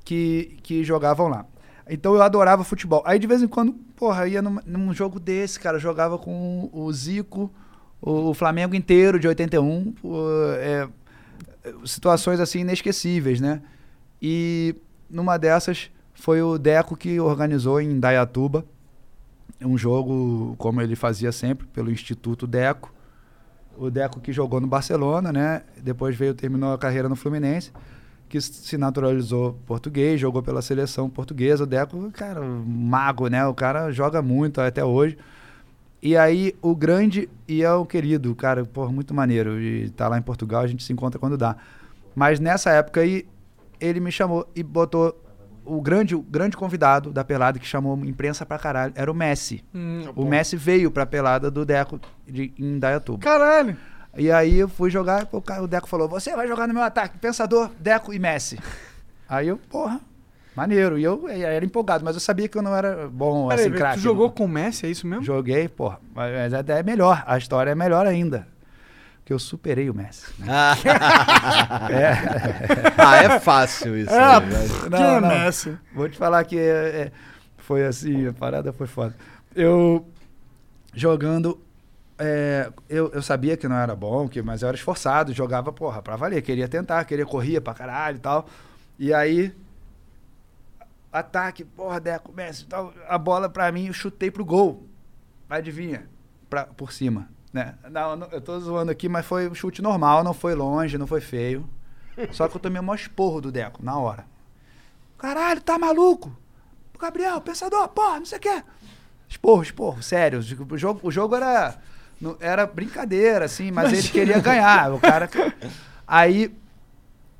que, 0.03 0.57
que 0.63 0.83
jogavam 0.83 1.27
lá. 1.27 1.45
Então 1.89 2.15
eu 2.15 2.21
adorava 2.21 2.63
futebol. 2.63 3.03
Aí 3.05 3.19
de 3.19 3.27
vez 3.27 3.41
em 3.41 3.47
quando, 3.47 3.73
porra, 3.95 4.27
ia 4.27 4.41
num, 4.41 4.59
num 4.65 4.93
jogo 4.93 5.19
desse, 5.19 5.59
cara, 5.59 5.77
jogava 5.77 6.17
com 6.17 6.69
o 6.71 6.91
Zico, 6.91 7.51
o 8.01 8.33
Flamengo 8.33 8.75
inteiro 8.75 9.19
de 9.19 9.27
81, 9.27 9.91
pô, 9.93 10.17
é, 10.57 10.89
é, 11.63 11.73
situações 11.85 12.39
assim 12.39 12.59
inesquecíveis, 12.59 13.39
né? 13.39 13.61
E 14.21 14.75
numa 15.09 15.37
dessas 15.37 15.89
foi 16.13 16.41
o 16.41 16.57
Deco 16.57 16.95
que 16.95 17.19
organizou 17.19 17.81
em 17.81 17.99
Dayatuba 17.99 18.65
um 19.61 19.77
jogo 19.77 20.55
como 20.57 20.81
ele 20.81 20.95
fazia 20.95 21.31
sempre 21.31 21.65
pelo 21.67 21.91
Instituto 21.91 22.45
Deco. 22.45 22.93
O 23.77 23.89
Deco 23.89 24.19
que 24.19 24.31
jogou 24.31 24.59
no 24.61 24.67
Barcelona, 24.67 25.31
né? 25.31 25.63
Depois 25.81 26.15
veio 26.15 26.33
terminou 26.33 26.73
a 26.73 26.77
carreira 26.77 27.09
no 27.09 27.15
Fluminense, 27.15 27.71
que 28.29 28.39
se 28.39 28.77
naturalizou 28.77 29.57
português, 29.65 30.19
jogou 30.19 30.43
pela 30.43 30.61
seleção 30.61 31.09
portuguesa. 31.09 31.63
O 31.63 31.67
Deco, 31.67 32.11
cara, 32.11 32.41
mago, 32.41 33.27
né? 33.27 33.45
O 33.45 33.53
cara 33.53 33.91
joga 33.91 34.21
muito 34.21 34.61
até 34.61 34.83
hoje. 34.83 35.17
E 36.01 36.17
aí 36.17 36.53
o 36.61 36.75
grande 36.75 37.29
e 37.47 37.63
é 37.63 37.71
o 37.71 37.85
querido, 37.85 38.35
cara, 38.35 38.65
porra, 38.65 38.91
muito 38.91 39.13
maneiro. 39.13 39.59
E 39.61 39.89
tá 39.91 40.07
lá 40.07 40.17
em 40.17 40.21
Portugal, 40.21 40.61
a 40.61 40.67
gente 40.67 40.83
se 40.83 40.91
encontra 40.91 41.17
quando 41.19 41.37
dá. 41.37 41.55
Mas 42.13 42.39
nessa 42.39 42.71
época 42.71 43.01
aí, 43.01 43.25
ele 43.79 43.99
me 43.99 44.11
chamou 44.11 44.45
e 44.55 44.61
botou 44.61 45.17
o 45.65 45.81
grande, 45.81 46.15
o 46.15 46.21
grande 46.21 46.57
convidado 46.57 47.11
da 47.11 47.23
pelada 47.23 47.59
que 47.59 47.65
chamou 47.65 47.97
imprensa 48.05 48.45
pra 48.45 48.57
caralho 48.57 48.93
era 48.95 49.11
o 49.11 49.13
Messi. 49.13 49.63
Hum, 49.73 50.03
o 50.09 50.13
pô. 50.13 50.25
Messi 50.25 50.55
veio 50.55 50.91
pra 50.91 51.05
pelada 51.05 51.49
do 51.49 51.65
Deco 51.65 51.99
de, 52.27 52.53
em 52.57 52.79
Dayatuba. 52.79 53.19
Caralho! 53.19 53.77
E 54.15 54.31
aí 54.31 54.59
eu 54.59 54.69
fui 54.69 54.89
jogar, 54.89 55.27
o, 55.31 55.67
Deco 55.67 55.87
falou: 55.87 56.07
Você 56.07 56.35
vai 56.35 56.47
jogar 56.47 56.67
no 56.67 56.73
meu 56.73 56.83
ataque, 56.83 57.17
pensador, 57.17 57.69
Deco 57.79 58.13
e 58.13 58.19
Messi. 58.19 58.59
aí 59.27 59.47
eu, 59.47 59.57
porra, 59.57 59.99
maneiro. 60.55 60.99
E 60.99 61.03
eu, 61.03 61.27
eu 61.27 61.47
era 61.47 61.65
empolgado, 61.65 62.05
mas 62.05 62.15
eu 62.15 62.21
sabia 62.21 62.47
que 62.47 62.57
eu 62.57 62.61
não 62.61 62.75
era 62.75 63.07
bom 63.09 63.47
Peraí, 63.47 63.65
assim, 63.65 63.75
craque. 63.75 63.97
tu 63.97 64.03
jogou 64.03 64.29
com 64.31 64.45
o 64.45 64.47
Messi, 64.47 64.85
é 64.85 64.89
isso 64.89 65.07
mesmo? 65.07 65.23
Joguei, 65.23 65.67
porra. 65.67 65.99
Mas 66.13 66.53
até 66.53 66.79
é 66.79 66.83
melhor. 66.83 67.23
A 67.25 67.37
história 67.37 67.71
é 67.71 67.75
melhor 67.75 68.05
ainda. 68.05 68.47
Porque 69.23 69.31
eu 69.31 69.39
superei 69.39 69.89
o 69.89 69.93
Messi. 69.93 70.25
né? 70.37 70.47
Ah, 70.49 70.75
é 73.23 73.39
fácil 73.39 73.97
isso 73.97 74.13
É, 74.13 74.35
aí, 74.35 74.45
velho. 74.49 74.89
não, 74.89 74.97
Quem 74.97 75.07
é 75.15 75.19
não. 75.21 75.29
Messi? 75.29 75.77
Vou 75.93 76.09
te 76.09 76.17
falar 76.17 76.43
que 76.43 76.57
é- 76.57 76.61
é, 77.05 77.11
foi 77.57 77.85
assim, 77.85 78.27
a 78.27 78.33
parada 78.33 78.73
foi 78.73 78.85
foda. 78.87 79.15
Eu 79.55 80.05
jogando. 80.93 81.59
é, 82.19 82.69
eu, 82.89 83.11
eu 83.13 83.21
sabia 83.21 83.55
que 83.55 83.67
não 83.67 83.77
era 83.77 83.95
bom, 83.95 84.27
que, 84.27 84.41
mas 84.41 84.61
eu 84.61 84.67
era 84.67 84.75
esforçado, 84.77 85.33
jogava, 85.33 85.71
porra, 85.71 86.01
pra 86.01 86.15
valer. 86.17 86.41
Queria 86.41 86.67
tentar, 86.67 87.03
queria 87.05 87.25
corria 87.25 87.61
pra 87.61 87.73
caralho 87.73 88.17
e 88.17 88.19
tal. 88.19 88.47
E 88.99 89.13
aí, 89.13 89.53
ataque, 91.11 91.63
porra, 91.63 91.99
Deco, 91.99 92.31
Messi, 92.33 92.65
tal, 92.65 92.93
a 93.07 93.17
bola 93.17 93.49
pra 93.49 93.71
mim, 93.71 93.87
eu 93.87 93.93
chutei 93.93 94.29
pro 94.29 94.43
gol. 94.45 94.85
Adivinha? 95.49 96.07
Pra, 96.49 96.65
por 96.65 96.91
cima, 96.91 97.27
né? 97.53 97.75
Não, 97.89 98.15
não, 98.15 98.27
eu 98.31 98.41
tô 98.41 98.59
zoando 98.59 98.91
aqui, 98.91 99.07
mas 99.07 99.25
foi 99.25 99.47
um 99.47 99.53
chute 99.55 99.81
normal, 99.81 100.23
não 100.23 100.33
foi 100.33 100.55
longe, 100.55 100.97
não 100.97 101.05
foi 101.07 101.21
feio. 101.21 101.69
Só 102.31 102.47
que 102.47 102.57
eu 102.57 102.61
tomei 102.61 102.79
o 102.81 102.83
maior 102.83 102.95
esporro 102.95 103.39
do 103.39 103.51
Deco, 103.51 103.83
na 103.83 103.97
hora. 103.97 104.25
Caralho, 105.17 105.61
tá 105.61 105.77
maluco? 105.79 106.35
Gabriel, 106.99 107.39
pensador, 107.41 107.87
porra, 107.89 108.19
não 108.19 108.25
sei 108.25 108.37
o 108.37 108.41
quê. 108.41 108.63
Esporro, 109.27 109.61
esporro, 109.63 110.01
sério. 110.03 110.39
O 110.39 110.77
jogo, 110.77 110.99
o 111.03 111.11
jogo 111.11 111.35
era, 111.35 111.75
era 112.39 112.65
brincadeira, 112.65 113.45
assim, 113.45 113.71
mas 113.71 113.85
ele 113.87 113.93
Imagina. 113.97 114.13
queria 114.13 114.39
ganhar. 114.39 114.93
O 114.93 114.99
cara. 114.99 115.29
Aí, 116.07 116.53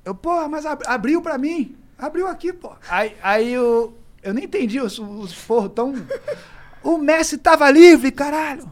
eu, 0.03 0.13
porra, 0.15 0.47
mas 0.49 0.65
ab- 0.65 0.83
abriu 0.87 1.21
pra 1.21 1.37
mim. 1.37 1.75
Abriu 1.97 2.27
aqui, 2.27 2.51
pô. 2.51 2.71
Aí, 2.89 3.15
aí 3.23 3.53
eu, 3.53 3.97
eu 4.21 4.33
nem 4.33 4.45
entendi 4.45 4.79
os, 4.81 4.97
os 4.99 5.31
esporros 5.31 5.71
tão. 5.73 5.93
O 6.81 6.97
Messi 6.97 7.37
tava 7.37 7.69
livre, 7.71 8.11
caralho. 8.11 8.67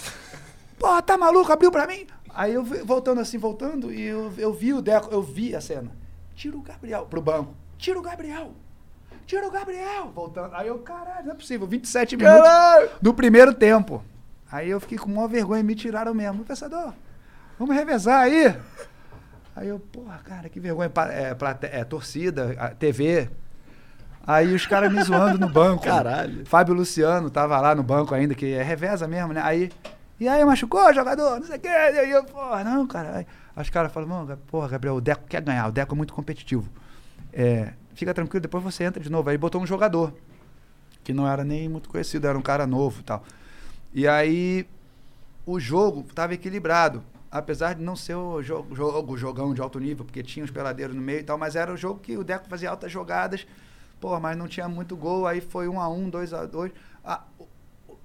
Porra, 0.82 1.02
tá 1.04 1.16
maluco? 1.16 1.52
Abriu 1.52 1.72
pra 1.72 1.86
mim? 1.86 2.08
Aí 2.34 2.54
eu 2.56 2.64
voltando 2.64 3.22
assim, 3.22 3.38
voltando, 3.38 3.94
e 3.94 4.02
eu, 4.02 4.34
eu 4.38 4.52
vi 4.52 4.74
o 4.74 4.82
Deco, 4.82 5.10
eu 5.12 5.22
vi 5.22 5.56
a 5.56 5.62
cena. 5.62 5.92
Tira 6.34 6.58
o 6.58 6.62
Gabriel 6.62 7.06
pro 7.06 7.22
banco. 7.22 7.54
Tira 7.78 8.00
o 8.00 8.02
Gabriel. 8.02 8.52
Tira 9.28 9.48
o 9.48 9.52
Gabriel. 9.52 10.12
Voltando. 10.16 10.56
Aí 10.56 10.68
eu, 10.68 10.80
caralho, 10.80 11.26
não 11.26 11.34
é 11.34 11.36
possível. 11.36 11.68
27 11.68 12.18
minutos 12.18 12.42
Caralho! 12.42 12.90
do 13.00 13.14
primeiro 13.14 13.54
tempo. 13.54 14.04
Aí 14.52 14.70
eu 14.72 14.80
fiquei 14.80 14.98
com 14.98 15.10
maior 15.12 15.28
vergonha 15.28 15.62
me 15.62 15.76
tiraram 15.76 16.14
mesmo. 16.16 16.44
Pensador, 16.44 16.94
vamos 17.60 17.76
revezar 17.76 18.22
aí. 18.22 18.56
Aí 19.56 19.68
eu, 19.68 19.80
porra, 19.80 20.20
cara, 20.26 20.50
que 20.50 20.60
vergonha. 20.60 20.92
É, 21.12 21.36
plate- 21.36 21.68
é, 21.68 21.84
torcida, 21.84 22.76
TV. 22.80 23.30
Aí 24.26 24.54
os 24.54 24.66
caras 24.66 24.92
me 24.92 25.02
zoando 25.04 25.38
no 25.38 25.48
banco. 25.50 25.84
Caralho. 25.86 26.46
Fábio 26.46 26.74
Luciano 26.74 27.30
tava 27.30 27.60
lá 27.60 27.76
no 27.76 27.84
banco 27.84 28.16
ainda, 28.16 28.34
que 28.34 28.54
é 28.54 28.64
reveza 28.64 29.08
mesmo, 29.08 29.32
né? 29.34 29.42
Aí 29.44 29.70
E 30.22 30.28
aí, 30.28 30.46
machucou, 30.46 30.94
jogador? 30.94 31.40
Não 31.40 31.48
sei 31.48 31.58
o 31.58 31.60
quê. 31.60 31.68
E 31.68 31.72
aí 31.72 32.12
eu, 32.12 32.24
porra, 32.24 32.64
não, 32.64 32.86
cara. 32.86 33.18
Aí, 33.18 33.26
os 33.60 33.72
caras 33.72 33.92
falam, 33.92 34.38
porra, 34.46 34.68
Gabriel, 34.68 34.98
o 34.98 35.02
Deco 35.02 35.24
quer 35.28 35.42
ganhar, 35.42 35.68
o 35.68 35.72
Deco 35.72 35.96
é 35.96 35.98
muito 35.98 36.14
competitivo. 36.14 36.70
É, 37.34 37.74
fica 37.96 38.14
tranquilo, 38.14 38.40
depois 38.40 38.64
você 38.64 38.84
entra 38.84 39.02
de 39.02 39.10
novo. 39.10 39.32
Aí 39.32 39.38
botou 39.40 39.60
um 39.60 39.66
jogador, 39.66 40.14
que 41.04 41.12
não 41.12 41.28
era 41.28 41.44
nem 41.44 41.68
muito 41.68 41.90
conhecido, 41.90 42.28
era 42.28 42.38
um 42.38 42.42
cara 42.44 42.68
novo 42.68 43.00
e 43.00 43.04
tal. 43.04 43.24
E 43.96 44.08
aí 44.08 44.68
o 45.44 45.60
jogo 45.60 46.06
estava 46.08 46.36
equilibrado. 46.36 47.04
Apesar 47.32 47.74
de 47.74 47.82
não 47.82 47.96
ser 47.96 48.14
o 48.14 48.44
jogo, 48.44 48.76
jogo, 48.76 49.18
jogão 49.18 49.56
de 49.56 49.62
alto 49.62 49.80
nível, 49.80 50.06
porque 50.06 50.22
tinha 50.22 50.46
os 50.46 50.52
peladeiros 50.52 50.96
no 50.96 51.02
meio 51.02 51.22
e 51.22 51.24
tal, 51.24 51.36
mas 51.40 51.56
era 51.56 51.74
o 51.74 51.78
jogo 51.78 52.00
que 52.00 52.16
o 52.16 52.24
Deco 52.24 52.48
fazia 52.48 52.70
altas 52.70 52.92
jogadas, 52.92 53.48
pô, 54.00 54.20
mas 54.20 54.38
não 54.38 54.48
tinha 54.48 54.70
muito 54.70 54.96
gol, 54.96 55.26
aí 55.26 55.42
foi 55.42 55.68
um 55.68 55.82
a 55.82 55.90
um, 55.90 56.12
dois 56.12 56.32
a 56.32 56.46
dois. 56.46 56.72
Ah, 57.04 57.24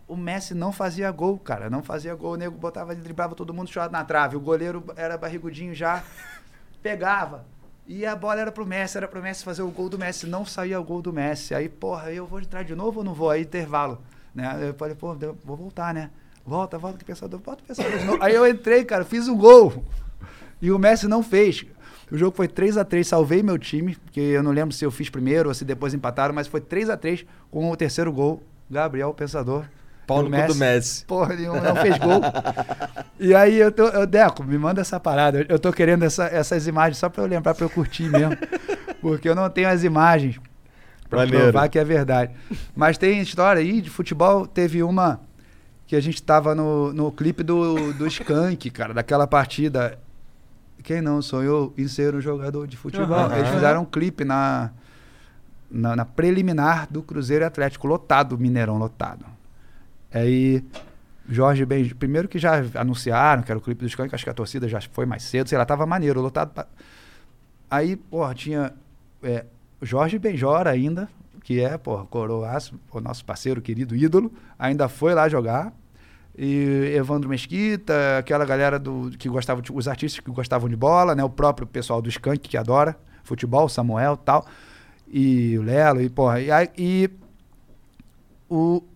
o- 0.06 0.16
Messi 0.16 0.54
não 0.54 0.72
fazia 0.72 1.10
gol, 1.10 1.38
cara, 1.38 1.68
não 1.70 1.82
fazia 1.82 2.14
gol. 2.14 2.32
O 2.32 2.36
nego 2.36 2.56
botava, 2.56 2.94
driblava 2.94 3.34
todo 3.34 3.52
mundo 3.54 3.70
chorado 3.70 3.92
na 3.92 4.04
trave. 4.04 4.36
O 4.36 4.40
goleiro 4.40 4.84
era 4.96 5.16
barrigudinho 5.18 5.74
já, 5.74 6.02
pegava. 6.82 7.44
E 7.86 8.04
a 8.04 8.16
bola 8.16 8.40
era 8.40 8.50
pro 8.50 8.66
Messi, 8.66 8.96
era 8.96 9.06
pro 9.06 9.22
Messi 9.22 9.44
fazer 9.44 9.62
o 9.62 9.68
gol 9.70 9.88
do 9.88 9.98
Messi. 9.98 10.26
Não 10.26 10.44
saía 10.44 10.80
o 10.80 10.84
gol 10.84 11.00
do 11.00 11.12
Messi. 11.12 11.54
Aí, 11.54 11.68
porra, 11.68 12.12
eu 12.12 12.26
vou 12.26 12.40
entrar 12.40 12.64
de 12.64 12.74
novo 12.74 12.98
ou 12.98 13.04
não 13.04 13.14
vou? 13.14 13.30
Aí, 13.30 13.42
intervalo. 13.42 14.02
Né? 14.34 14.68
Eu 14.70 14.74
falei, 14.74 14.94
pô, 14.96 15.14
vou 15.44 15.56
voltar, 15.56 15.94
né? 15.94 16.10
Volta, 16.44 16.78
volta 16.78 16.98
que 16.98 17.04
o 17.04 17.06
pensador, 17.06 17.40
volta 17.40 17.62
o 17.62 17.66
pensador 17.66 17.98
de 17.98 18.04
novo. 18.04 18.22
Aí 18.22 18.34
eu 18.34 18.46
entrei, 18.46 18.84
cara, 18.84 19.04
fiz 19.04 19.28
um 19.28 19.36
gol. 19.36 19.84
E 20.60 20.70
o 20.72 20.78
Messi 20.78 21.06
não 21.06 21.22
fez. 21.22 21.64
O 22.10 22.16
jogo 22.16 22.36
foi 22.36 22.46
3 22.48 22.76
a 22.76 22.84
3 22.84 23.06
salvei 23.06 23.42
meu 23.42 23.58
time, 23.58 23.94
porque 23.96 24.20
eu 24.20 24.42
não 24.42 24.52
lembro 24.52 24.74
se 24.74 24.84
eu 24.84 24.90
fiz 24.90 25.08
primeiro 25.10 25.48
ou 25.48 25.54
se 25.54 25.64
depois 25.64 25.92
empataram, 25.94 26.34
mas 26.34 26.46
foi 26.46 26.60
3 26.60 26.88
a 26.90 26.96
3 26.96 27.24
com 27.50 27.70
o 27.70 27.76
terceiro 27.76 28.12
gol, 28.12 28.42
Gabriel 28.70 29.12
Pensador. 29.14 29.64
Pau 30.06 30.20
E 30.24 30.28
no 30.28 30.36
o 30.36 30.40
cu 30.40 30.46
do 30.48 30.54
Messi. 30.54 31.04
Porra 31.04 31.34
nenhuma, 31.34 31.60
não 31.60 31.76
fez 31.76 31.98
gol. 31.98 32.20
e 33.18 33.34
aí 33.34 33.58
eu 33.58 33.72
tô, 33.72 33.88
eu, 33.88 34.06
Deco, 34.06 34.44
me 34.44 34.56
manda 34.56 34.80
essa 34.80 35.00
parada. 35.00 35.38
Eu, 35.40 35.46
eu 35.48 35.58
tô 35.58 35.72
querendo 35.72 36.04
essa- 36.04 36.26
essas 36.26 36.66
imagens 36.66 36.98
só 36.98 37.08
pra 37.08 37.22
eu 37.22 37.26
lembrar, 37.26 37.54
pra 37.54 37.64
eu 37.64 37.70
curtir 37.70 38.08
mesmo. 38.08 38.36
porque 39.02 39.28
eu 39.28 39.34
não 39.34 39.48
tenho 39.50 39.68
as 39.68 39.82
imagens 39.84 40.38
pra 41.10 41.20
Maneiro. 41.20 41.44
provar 41.44 41.68
que 41.68 41.78
é 41.78 41.84
verdade. 41.84 42.32
Mas 42.74 42.96
tem 42.98 43.20
história 43.20 43.60
aí 43.60 43.80
de 43.80 43.90
futebol, 43.90 44.46
teve 44.46 44.82
uma 44.82 45.20
que 45.86 45.94
a 45.96 46.00
gente 46.00 46.22
tava 46.22 46.54
no, 46.54 46.92
no 46.92 47.12
clipe 47.12 47.42
do, 47.42 47.92
do 47.92 48.06
Skank, 48.06 48.70
cara, 48.70 48.92
daquela 48.94 49.26
partida. 49.26 49.98
Quem 50.82 51.00
não 51.00 51.20
sonhou 51.22 51.72
em 51.76 51.88
ser 51.88 52.14
um 52.14 52.20
jogador 52.20 52.66
de 52.66 52.76
futebol? 52.76 53.16
Aham. 53.18 53.36
Eles 53.38 53.48
fizeram 53.50 53.82
um 53.82 53.84
clipe 53.84 54.24
na, 54.24 54.70
na, 55.70 55.96
na 55.96 56.04
preliminar 56.04 56.86
do 56.90 57.02
Cruzeiro 57.02 57.44
Atlético, 57.44 57.86
lotado, 57.88 58.38
Mineirão 58.38 58.78
lotado. 58.78 59.24
Aí, 60.16 60.64
Jorge 61.28 61.64
Ben. 61.66 61.88
Primeiro 61.90 62.28
que 62.28 62.38
já 62.38 62.62
anunciaram 62.74 63.42
que 63.42 63.50
era 63.50 63.58
o 63.58 63.62
clipe 63.62 63.80
do 63.80 63.86
Skank, 63.88 64.14
acho 64.14 64.24
que 64.24 64.30
a 64.30 64.34
torcida 64.34 64.68
já 64.68 64.80
foi 64.80 65.04
mais 65.06 65.22
cedo, 65.24 65.48
sei 65.48 65.58
lá, 65.58 65.64
tava 65.64 65.84
maneiro, 65.86 66.20
lotado. 66.20 66.52
pra- 66.52 66.66
Aí, 67.70 67.96
porra, 67.96 68.34
tinha 68.34 68.72
é, 69.22 69.44
Jorge 69.82 70.18
Benjora 70.18 70.70
ainda, 70.70 71.08
que 71.42 71.60
é, 71.60 71.76
porra, 71.76 72.04
coroaço, 72.06 72.78
o 72.90 73.00
nosso 73.00 73.24
parceiro, 73.24 73.60
querido 73.60 73.94
ídolo, 73.96 74.32
ainda 74.58 74.88
foi 74.88 75.14
lá 75.14 75.28
jogar. 75.28 75.72
E 76.38 76.92
Evandro 76.94 77.28
Mesquita, 77.30 78.18
aquela 78.18 78.44
galera 78.44 78.78
do, 78.78 79.10
que 79.18 79.28
gostava, 79.28 79.60
de- 79.62 79.72
os 79.72 79.88
artistas 79.88 80.20
que 80.24 80.30
gostavam 80.30 80.68
de 80.68 80.76
bola, 80.76 81.14
né? 81.14 81.24
O 81.24 81.30
próprio 81.30 81.66
pessoal 81.66 82.00
do 82.02 82.08
Skank, 82.08 82.48
que 82.48 82.56
adora 82.56 82.96
futebol, 83.24 83.68
Samuel 83.68 84.16
tal. 84.16 84.46
E 85.08 85.58
o 85.58 85.62
Lelo, 85.62 86.00
e 86.02 86.08
porra. 86.10 86.40
E, 86.40 86.48
e 86.76 87.10
o, 88.48 88.82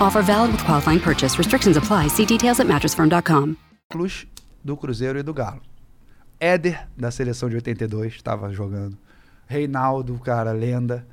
Offer 0.00 0.22
valid 0.22 0.52
with 0.52 0.64
qualifying 0.64 0.98
purchase. 0.98 1.36
Restrictions 1.36 1.76
apply. 1.76 2.08
See 2.08 2.24
details 2.24 2.58
at 2.58 2.66
mattressfirm.com. 2.66 3.56
Do 4.64 4.76
Cruzeiro 4.76 5.18
e 5.18 5.22
do 5.22 5.34
Galo. 5.34 5.60
Éder, 6.38 6.88
da 6.96 7.10
seleção 7.10 7.50
de 7.50 7.56
82, 7.56 8.14
estava 8.14 8.50
jogando. 8.50 8.96
Reinaldo, 9.46 10.18
cara, 10.18 10.52
lenda. 10.52 11.06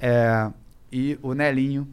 É, 0.00 0.50
e 0.90 1.16
o 1.22 1.32
Nelinho, 1.32 1.86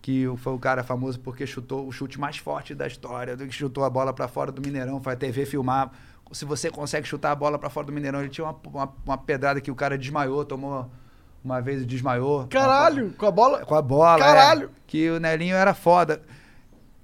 que 0.00 0.24
foi 0.38 0.54
o 0.54 0.58
cara 0.58 0.82
famoso 0.82 1.20
porque 1.20 1.46
chutou 1.46 1.86
o 1.86 1.92
chute 1.92 2.18
mais 2.18 2.38
forte 2.38 2.74
da 2.74 2.86
história, 2.86 3.36
que 3.36 3.52
chutou 3.52 3.84
a 3.84 3.90
bola 3.90 4.14
para 4.14 4.28
fora 4.28 4.50
do 4.50 4.62
Mineirão, 4.62 4.98
foi 5.00 5.12
a 5.12 5.16
TV 5.16 5.44
filmar. 5.44 5.90
Se 6.32 6.46
você 6.46 6.70
consegue 6.70 7.06
chutar 7.06 7.32
a 7.32 7.34
bola 7.34 7.58
para 7.58 7.68
fora 7.68 7.86
do 7.86 7.92
Mineirão, 7.92 8.20
ele 8.20 8.30
tinha 8.30 8.46
uma, 8.46 8.58
uma, 8.64 8.94
uma 9.04 9.18
pedrada 9.18 9.60
que 9.60 9.70
o 9.70 9.74
cara 9.74 9.98
desmaiou, 9.98 10.42
tomou 10.44 10.90
uma 11.46 11.62
vez 11.62 11.86
desmaiou. 11.86 12.48
Caralho, 12.48 13.12
com 13.16 13.24
a 13.24 13.30
bola? 13.30 13.64
Com 13.64 13.76
a 13.76 13.80
bola. 13.80 14.18
Caralho. 14.18 14.66
é. 14.66 14.80
que 14.84 15.08
o 15.10 15.20
Nelinho 15.20 15.54
era 15.54 15.72
foda. 15.72 16.20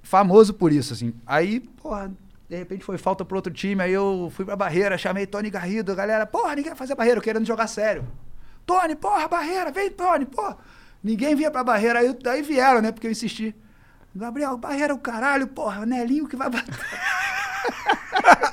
Famoso 0.02 0.52
por 0.52 0.72
isso, 0.72 0.92
assim. 0.92 1.14
Aí, 1.24 1.60
porra, 1.60 2.12
de 2.48 2.56
repente 2.56 2.84
foi 2.84 2.98
falta 2.98 3.24
pro 3.24 3.36
outro 3.36 3.52
time, 3.52 3.80
aí 3.80 3.92
eu 3.92 4.32
fui 4.34 4.44
pra 4.44 4.56
barreira, 4.56 4.98
chamei 4.98 5.26
Tony 5.26 5.48
Garrido, 5.48 5.92
a 5.92 5.94
galera, 5.94 6.26
porra, 6.26 6.56
ninguém 6.56 6.70
vai 6.70 6.76
fazer 6.76 6.96
barreira, 6.96 7.18
eu 7.18 7.22
querendo 7.22 7.46
jogar 7.46 7.68
sério. 7.68 8.04
Tony, 8.66 8.96
porra, 8.96 9.28
barreira, 9.28 9.70
vem, 9.70 9.90
Tony, 9.90 10.26
porra. 10.26 10.58
Ninguém 11.02 11.36
vinha 11.36 11.50
pra 11.50 11.62
barreira, 11.62 12.00
aí, 12.00 12.16
aí 12.26 12.42
vieram, 12.42 12.82
né, 12.82 12.90
porque 12.90 13.06
eu 13.06 13.12
insisti. 13.12 13.54
Gabriel, 14.14 14.56
barreira 14.56 14.92
é 14.92 14.96
o 14.96 14.98
caralho, 14.98 15.46
porra, 15.46 15.82
o 15.82 15.86
Nelinho 15.86 16.26
que 16.26 16.36
vai 16.36 16.50
bater. 16.50 16.74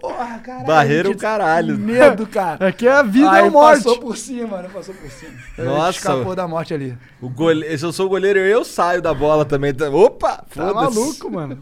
porra, 0.00 0.38
caralho. 0.38 0.66
Barreira 0.66 1.10
o 1.10 1.16
caralho. 1.16 1.78
Medo, 1.78 2.26
cara. 2.26 2.68
Aqui 2.68 2.86
é 2.86 2.92
a 2.92 3.02
vida 3.02 3.30
aí 3.30 3.44
ou 3.44 3.50
morte. 3.50 3.76
passou 3.84 3.98
por 3.98 4.16
cima, 4.16 4.62
né, 4.62 4.68
passou 4.72 4.94
por 4.94 5.10
cima. 5.10 5.32
Nossa. 5.58 5.98
Escapou 5.98 6.34
da 6.34 6.46
morte 6.48 6.74
ali. 6.74 6.96
O 7.20 7.28
goleiro, 7.28 7.78
se 7.78 7.84
eu 7.84 7.92
sou 7.92 8.06
o 8.06 8.08
goleiro, 8.08 8.38
eu 8.38 8.64
saio 8.64 9.00
da 9.02 9.12
bola 9.14 9.44
também. 9.44 9.72
Opa! 9.92 10.44
Tá 10.54 10.72
maluco, 10.72 11.30
mano. 11.30 11.58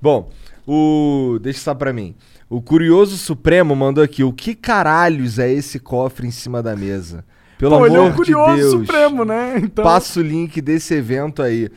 Bom, 0.00 0.30
o. 0.66 1.38
Deixa 1.40 1.60
só 1.60 1.74
pra 1.74 1.92
mim. 1.92 2.14
O 2.48 2.60
Curioso 2.60 3.16
Supremo 3.16 3.74
mandou 3.74 4.02
aqui: 4.04 4.22
o 4.24 4.32
que 4.32 4.54
caralhos 4.54 5.38
é 5.38 5.50
esse 5.50 5.78
cofre 5.78 6.26
em 6.26 6.30
cima 6.30 6.62
da 6.62 6.76
mesa? 6.76 7.24
Pelo 7.58 7.78
Pô, 7.78 7.86
ele 7.86 7.94
é 7.94 7.98
amor 7.98 8.10
o 8.10 8.14
curioso 8.16 8.54
de 8.54 8.60
Deus. 8.60 8.72
supremo, 8.72 9.24
né? 9.24 9.54
Então... 9.62 9.84
Passa 9.84 10.18
o 10.18 10.22
link 10.22 10.60
desse 10.60 10.94
evento 10.94 11.40
aí. 11.40 11.70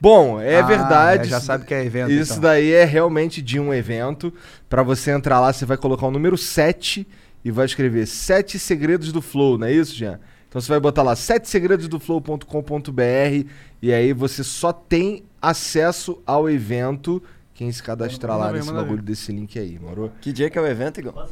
Bom, 0.00 0.40
é 0.40 0.58
Ah, 0.58 0.62
verdade. 0.62 1.26
é, 1.26 1.30
já 1.30 1.40
sabe 1.40 1.64
que 1.64 1.74
é 1.74 1.84
evento, 1.84 2.10
Isso 2.10 2.32
então. 2.32 2.42
daí 2.42 2.72
é 2.72 2.84
realmente 2.84 3.40
de 3.40 3.58
um 3.58 3.72
evento. 3.72 4.32
Pra 4.68 4.82
você 4.82 5.10
entrar 5.10 5.40
lá, 5.40 5.52
você 5.52 5.64
vai 5.64 5.76
colocar 5.76 6.06
o 6.06 6.10
número 6.10 6.36
7 6.36 7.06
e 7.44 7.50
vai 7.50 7.66
escrever 7.66 8.06
Sete 8.06 8.58
Segredos 8.58 9.12
do 9.12 9.22
Flow, 9.22 9.56
não 9.56 9.66
é 9.66 9.72
isso, 9.72 9.94
Jean? 9.94 10.18
Então 10.48 10.60
você 10.60 10.68
vai 10.68 10.80
botar 10.80 11.02
lá 11.02 11.14
setesegredosdoflow.com.br 11.14 13.48
e 13.82 13.92
aí 13.92 14.12
você 14.12 14.42
só 14.42 14.72
tem 14.72 15.24
acesso 15.40 16.20
ao 16.26 16.48
evento 16.48 17.22
quem 17.52 17.70
se 17.72 17.82
cadastrar 17.82 18.38
Manda 18.38 18.46
lá 18.46 18.52
nesse 18.52 18.72
bagulho 18.72 18.98
ver. 18.98 19.02
desse 19.02 19.32
link 19.32 19.58
aí, 19.58 19.78
moro? 19.78 20.12
Que 20.20 20.32
dia 20.32 20.48
que 20.48 20.56
é 20.56 20.60
o 20.60 20.66
evento, 20.66 21.00
Igor? 21.00 21.28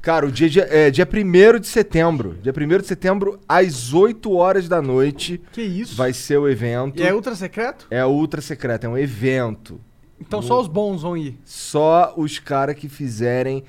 Cara, 0.00 0.26
o 0.26 0.32
dia, 0.32 0.48
dia, 0.48 0.66
é 0.70 0.90
dia 0.90 1.06
1 1.06 1.58
de 1.58 1.66
setembro. 1.66 2.38
Dia 2.40 2.54
1 2.56 2.78
de 2.78 2.86
setembro, 2.86 3.38
às 3.46 3.92
8 3.92 4.32
horas 4.32 4.68
da 4.68 4.80
noite. 4.80 5.42
Que 5.52 5.60
isso? 5.60 5.96
Vai 5.96 6.14
ser 6.14 6.38
o 6.38 6.48
evento. 6.48 6.98
E 6.98 7.02
é 7.02 7.12
ultra 7.12 7.34
secreto? 7.34 7.86
É 7.90 8.06
ultra 8.06 8.40
secreto, 8.40 8.84
é 8.84 8.88
um 8.88 8.96
evento. 8.96 9.78
Então 10.20 10.42
só 10.42 10.60
os 10.60 10.68
bons 10.68 11.02
vão 11.02 11.16
ir. 11.16 11.38
Só 11.44 12.14
os 12.16 12.38
caras 12.38 12.76
que 12.76 12.88
fizerem 12.88 13.64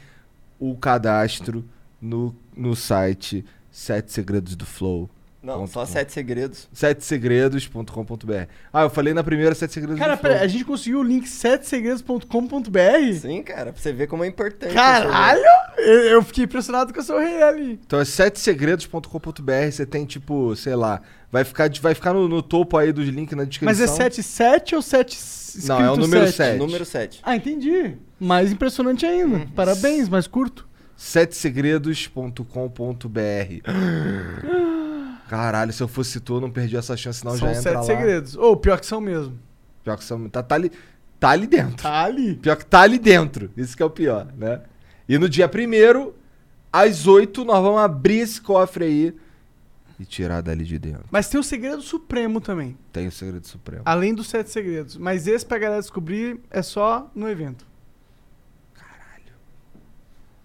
o 0.60 0.76
cadastro 0.76 1.64
no, 2.02 2.36
no 2.56 2.76
site 2.76 3.46
Sete 3.72 4.12
Segredos 4.12 4.56
do 4.56 4.66
Flow. 4.66 5.10
Não, 5.44 5.66
só 5.66 5.86
Sete 5.88 6.14
Segredos. 6.14 6.70
Setesegredos.com.br. 6.72 8.48
Ah, 8.72 8.84
eu 8.84 8.92
falei 8.92 9.12
na 9.12 9.24
primeira 9.24 9.56
Sete 9.56 9.74
Segredos 9.74 9.98
Cara, 9.98 10.16
pera, 10.16 10.40
a 10.42 10.48
gente 10.48 10.64
conseguiu 10.64 11.00
o 11.00 11.04
link 11.04 11.28
setesegredos.com.br? 11.28 13.14
Sim, 13.20 13.42
cara, 13.42 13.74
pra 13.74 13.82
você 13.82 13.92
ver 13.92 14.06
como 14.06 14.24
é 14.24 14.28
importante. 14.28 14.74
Caralho! 14.74 15.42
Eu, 15.78 16.00
eu 16.04 16.22
fiquei 16.24 16.44
impressionado 16.44 16.94
com 16.94 17.00
o 17.00 17.04
seu 17.04 17.18
rei 17.18 17.42
ali. 17.42 17.80
Então 17.86 18.00
é 18.00 18.06
setesegredos.com.br, 18.06 19.72
você 19.72 19.84
tem 19.84 20.06
tipo, 20.06 20.56
sei 20.56 20.76
lá, 20.76 21.02
vai 21.32 21.44
ficar, 21.44 21.72
vai 21.82 21.96
ficar 21.96 22.14
no, 22.14 22.28
no 22.28 22.44
topo 22.44 22.78
aí 22.78 22.92
dos 22.92 23.08
links 23.08 23.36
na 23.36 23.44
descrição. 23.44 23.66
Mas 23.66 23.82
é 23.82 23.88
77 23.88 24.76
ou 24.76 24.82
7 24.84 25.18
Não, 25.66 25.82
é 25.82 25.90
o 25.92 25.98
número 25.98 26.26
7? 26.28 26.36
sete. 26.36 26.58
Número 26.60 26.86
7. 26.86 27.20
Ah, 27.24 27.36
entendi. 27.36 27.98
Mais 28.20 28.52
impressionante 28.52 29.08
ainda. 29.08 29.38
Uhum. 29.38 29.48
Parabéns, 29.48 30.08
mais 30.08 30.28
curto. 30.28 30.68
setesegredos.com.br. 30.96 32.32
Caralho, 35.32 35.72
se 35.72 35.82
eu 35.82 35.88
fosse 35.88 36.20
tu, 36.20 36.36
eu 36.36 36.42
não 36.42 36.52
perdi 36.52 36.76
essa 36.76 36.98
chance, 36.98 37.24
não 37.24 37.38
são 37.38 37.48
já 37.48 37.52
entra 37.52 37.62
sete 37.62 37.76
lá. 37.76 37.84
segredos. 37.84 38.36
Ou 38.36 38.58
pior 38.58 38.78
que 38.78 38.86
são 38.86 39.00
mesmo. 39.00 39.40
Pior 39.82 39.96
que 39.96 40.04
são, 40.04 40.28
tá, 40.28 40.44
tá 40.44 40.56
ali, 40.56 40.70
tá 41.18 41.30
ali 41.30 41.48
dentro. 41.48 41.78
Tá 41.78 42.04
ali. 42.04 42.36
Pior 42.36 42.58
que 42.58 42.66
tá 42.66 42.82
ali 42.82 43.00
dentro. 43.00 43.50
Isso 43.56 43.78
que 43.78 43.82
é 43.82 43.86
o 43.86 43.90
pior, 43.90 44.28
né? 44.38 44.60
E 45.08 45.18
no 45.18 45.30
dia 45.30 45.48
primeiro, 45.48 46.14
às 46.70 47.08
8, 47.08 47.46
nós 47.46 47.64
vamos 47.64 47.80
abrir 47.80 48.18
esse 48.18 48.42
cofre 48.42 48.84
aí 48.84 49.16
e 49.98 50.04
tirar 50.04 50.42
dali 50.42 50.66
de 50.66 50.78
dentro. 50.78 51.06
Mas 51.10 51.30
tem 51.30 51.40
o 51.40 51.44
segredo 51.44 51.82
supremo 51.82 52.42
também. 52.42 52.78
Tem 52.92 53.08
o 53.08 53.12
segredo 53.12 53.48
supremo. 53.48 53.84
Além 53.86 54.14
dos 54.14 54.28
sete 54.28 54.50
segredos. 54.50 54.98
Mas 54.98 55.28
esse 55.28 55.46
pra 55.46 55.58
galera 55.58 55.80
descobrir 55.80 56.42
é 56.50 56.62
só 56.62 57.10
no 57.16 57.30
evento. 57.30 57.66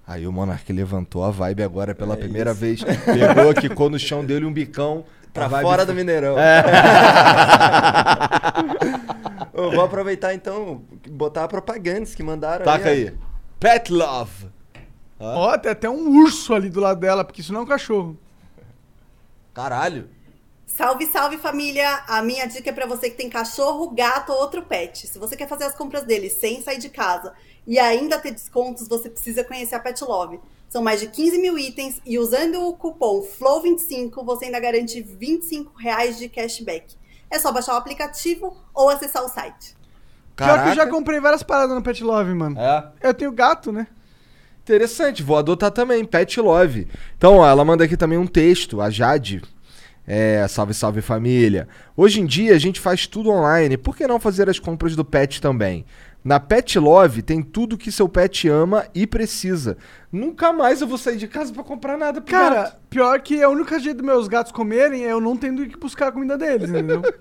Aí 0.06 0.26
o 0.26 0.32
Monark 0.32 0.72
levantou 0.72 1.24
a 1.24 1.30
vibe 1.30 1.62
agora 1.64 1.94
pela 1.94 2.14
É 2.14 2.16
primeira 2.16 2.52
isso. 2.52 2.60
vez. 2.60 2.84
Pegou, 2.84 3.52
quicou 3.54 3.90
no 3.90 3.98
chão 3.98 4.24
dele 4.24 4.46
um 4.46 4.52
bicão. 4.52 5.04
Pra 5.32 5.50
fora 5.50 5.84
do 5.84 5.92
Mineirão. 5.92 6.38
É. 6.38 6.64
Eu 9.52 9.70
vou 9.70 9.84
aproveitar 9.84 10.32
então, 10.32 10.82
botar 11.10 11.44
a 11.44 11.48
propagandas 11.48 12.14
que 12.14 12.22
mandaram. 12.22 12.64
Taca 12.64 12.88
ó. 12.88 12.92
aí. 12.92 13.12
Pet 13.58 13.92
Love. 13.92 14.46
Ó, 15.18 15.58
tem 15.58 15.72
até 15.72 15.90
um 15.90 16.22
urso 16.22 16.54
ali 16.54 16.70
do 16.70 16.80
lado 16.80 17.00
dela, 17.00 17.24
porque 17.24 17.40
isso 17.40 17.52
não 17.52 17.60
é 17.60 17.62
um 17.64 17.66
cachorro. 17.66 18.16
Caralho. 19.52 20.08
Salve, 20.66 21.06
salve 21.06 21.38
família! 21.38 22.02
A 22.06 22.20
minha 22.22 22.46
dica 22.46 22.68
é 22.68 22.72
pra 22.72 22.86
você 22.86 23.08
que 23.08 23.16
tem 23.16 23.30
cachorro, 23.30 23.90
gato 23.90 24.30
ou 24.30 24.40
outro 24.40 24.62
pet. 24.62 25.06
Se 25.06 25.18
você 25.18 25.36
quer 25.36 25.48
fazer 25.48 25.64
as 25.64 25.74
compras 25.74 26.02
dele 26.02 26.28
sem 26.28 26.60
sair 26.60 26.78
de 26.78 26.90
casa 26.90 27.32
e 27.66 27.78
ainda 27.78 28.18
ter 28.18 28.30
descontos, 28.30 28.86
você 28.86 29.10
precisa 29.10 29.42
conhecer 29.42 29.74
a 29.74 29.80
Pet 29.80 30.02
Love. 30.04 30.40
São 30.68 30.82
mais 30.82 31.00
de 31.00 31.08
15 31.08 31.38
mil 31.38 31.58
itens 31.58 32.00
e 32.04 32.18
usando 32.18 32.60
o 32.60 32.74
cupom 32.74 33.22
FLOW25 33.22 34.24
você 34.24 34.46
ainda 34.46 34.60
garante 34.60 35.00
25 35.00 35.76
reais 35.76 36.18
de 36.18 36.28
cashback. 36.28 36.94
É 37.30 37.38
só 37.38 37.52
baixar 37.52 37.74
o 37.74 37.78
aplicativo 37.78 38.56
ou 38.74 38.88
acessar 38.88 39.24
o 39.24 39.28
site. 39.28 39.76
Pior 40.36 40.62
que 40.62 40.68
eu 40.70 40.74
já 40.74 40.86
comprei 40.86 41.18
várias 41.18 41.42
paradas 41.42 41.74
no 41.74 41.82
Pet 41.82 42.04
Love, 42.04 42.34
mano. 42.34 42.60
É? 42.60 42.92
Eu 43.02 43.14
tenho 43.14 43.32
gato, 43.32 43.72
né? 43.72 43.86
Interessante, 44.62 45.22
vou 45.22 45.36
adotar 45.36 45.70
também, 45.70 46.04
Pet 46.04 46.40
Love. 46.40 46.88
Então, 47.16 47.36
ó, 47.36 47.48
ela 47.48 47.64
manda 47.64 47.84
aqui 47.84 47.96
também 47.96 48.18
um 48.18 48.26
texto, 48.26 48.80
a 48.80 48.90
Jade. 48.90 49.42
É, 50.06 50.46
salve, 50.48 50.74
salve 50.74 51.00
família. 51.00 51.66
Hoje 51.96 52.20
em 52.20 52.26
dia 52.26 52.54
a 52.54 52.58
gente 52.58 52.78
faz 52.78 53.06
tudo 53.06 53.30
online, 53.30 53.76
por 53.76 53.96
que 53.96 54.06
não 54.06 54.20
fazer 54.20 54.48
as 54.48 54.58
compras 54.58 54.94
do 54.94 55.04
pet 55.04 55.40
também? 55.40 55.84
Na 56.26 56.40
Pet 56.40 56.76
Love 56.76 57.22
tem 57.22 57.40
tudo 57.40 57.78
que 57.78 57.92
seu 57.92 58.08
pet 58.08 58.48
ama 58.48 58.84
e 58.92 59.06
precisa. 59.06 59.76
Nunca 60.10 60.52
mais 60.52 60.80
eu 60.80 60.88
vou 60.88 60.98
sair 60.98 61.16
de 61.18 61.28
casa 61.28 61.52
pra 61.52 61.62
comprar 61.62 61.96
nada 61.96 62.20
pro 62.20 62.32
Cara, 62.32 62.62
gato. 62.64 62.76
pior 62.90 63.20
que 63.20 63.40
a 63.40 63.48
única 63.48 63.78
jeito 63.78 63.98
dos 63.98 64.06
meus 64.06 64.26
gatos 64.26 64.50
comerem 64.50 65.04
é 65.04 65.12
eu 65.12 65.20
não 65.20 65.36
tendo 65.36 65.64
que 65.64 65.78
buscar 65.78 66.08
a 66.08 66.12
comida 66.12 66.36
deles, 66.36 66.68
entendeu? 66.68 67.00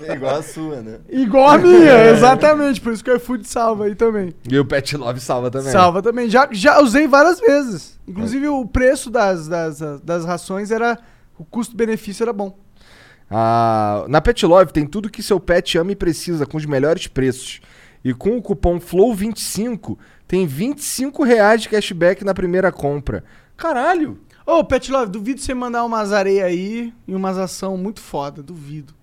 É 0.00 0.14
igual 0.14 0.36
a 0.36 0.42
sua, 0.42 0.80
né? 0.80 0.98
Igual 1.10 1.48
a 1.48 1.58
minha, 1.58 2.06
exatamente. 2.10 2.80
Por 2.80 2.92
isso 2.92 3.02
que 3.04 3.10
o 3.10 3.16
iFood 3.16 3.46
salva 3.46 3.84
aí 3.84 3.94
também. 3.94 4.34
E 4.50 4.58
o 4.58 4.64
Pet 4.64 4.96
Love 4.96 5.18
salva 5.20 5.50
também. 5.50 5.72
Salva 5.72 6.02
também. 6.02 6.30
Já, 6.30 6.48
já 6.50 6.80
usei 6.80 7.06
várias 7.06 7.40
vezes. 7.40 7.98
Inclusive, 8.06 8.48
o 8.48 8.66
preço 8.66 9.10
das, 9.10 9.48
das, 9.48 9.80
das 10.02 10.24
rações 10.24 10.70
era. 10.70 10.98
O 11.38 11.44
custo-benefício 11.44 12.22
era 12.22 12.32
bom. 12.32 12.58
Ah, 13.30 14.04
na 14.08 14.20
Pet 14.20 14.44
Love 14.46 14.72
tem 14.72 14.86
tudo 14.86 15.10
que 15.10 15.22
seu 15.22 15.38
pet 15.40 15.76
ama 15.76 15.92
e 15.92 15.96
precisa, 15.96 16.46
com 16.46 16.56
os 16.56 16.64
melhores 16.66 17.06
preços. 17.06 17.60
E 18.04 18.14
com 18.14 18.36
o 18.36 18.42
cupom 18.42 18.78
FLOW25 18.78 19.96
tem 20.26 20.46
25 20.46 21.22
reais 21.24 21.62
de 21.62 21.68
cashback 21.68 22.24
na 22.24 22.34
primeira 22.34 22.70
compra. 22.72 23.24
Caralho! 23.56 24.20
Ô, 24.46 24.64
Pet 24.64 24.90
Love, 24.90 25.10
duvido 25.12 25.40
você 25.40 25.52
mandar 25.52 25.84
umas 25.84 26.12
areias 26.12 26.46
aí 26.46 26.92
e 27.06 27.14
umas 27.14 27.36
ação 27.36 27.76
muito 27.76 28.00
foda. 28.00 28.42
Duvido. 28.42 28.94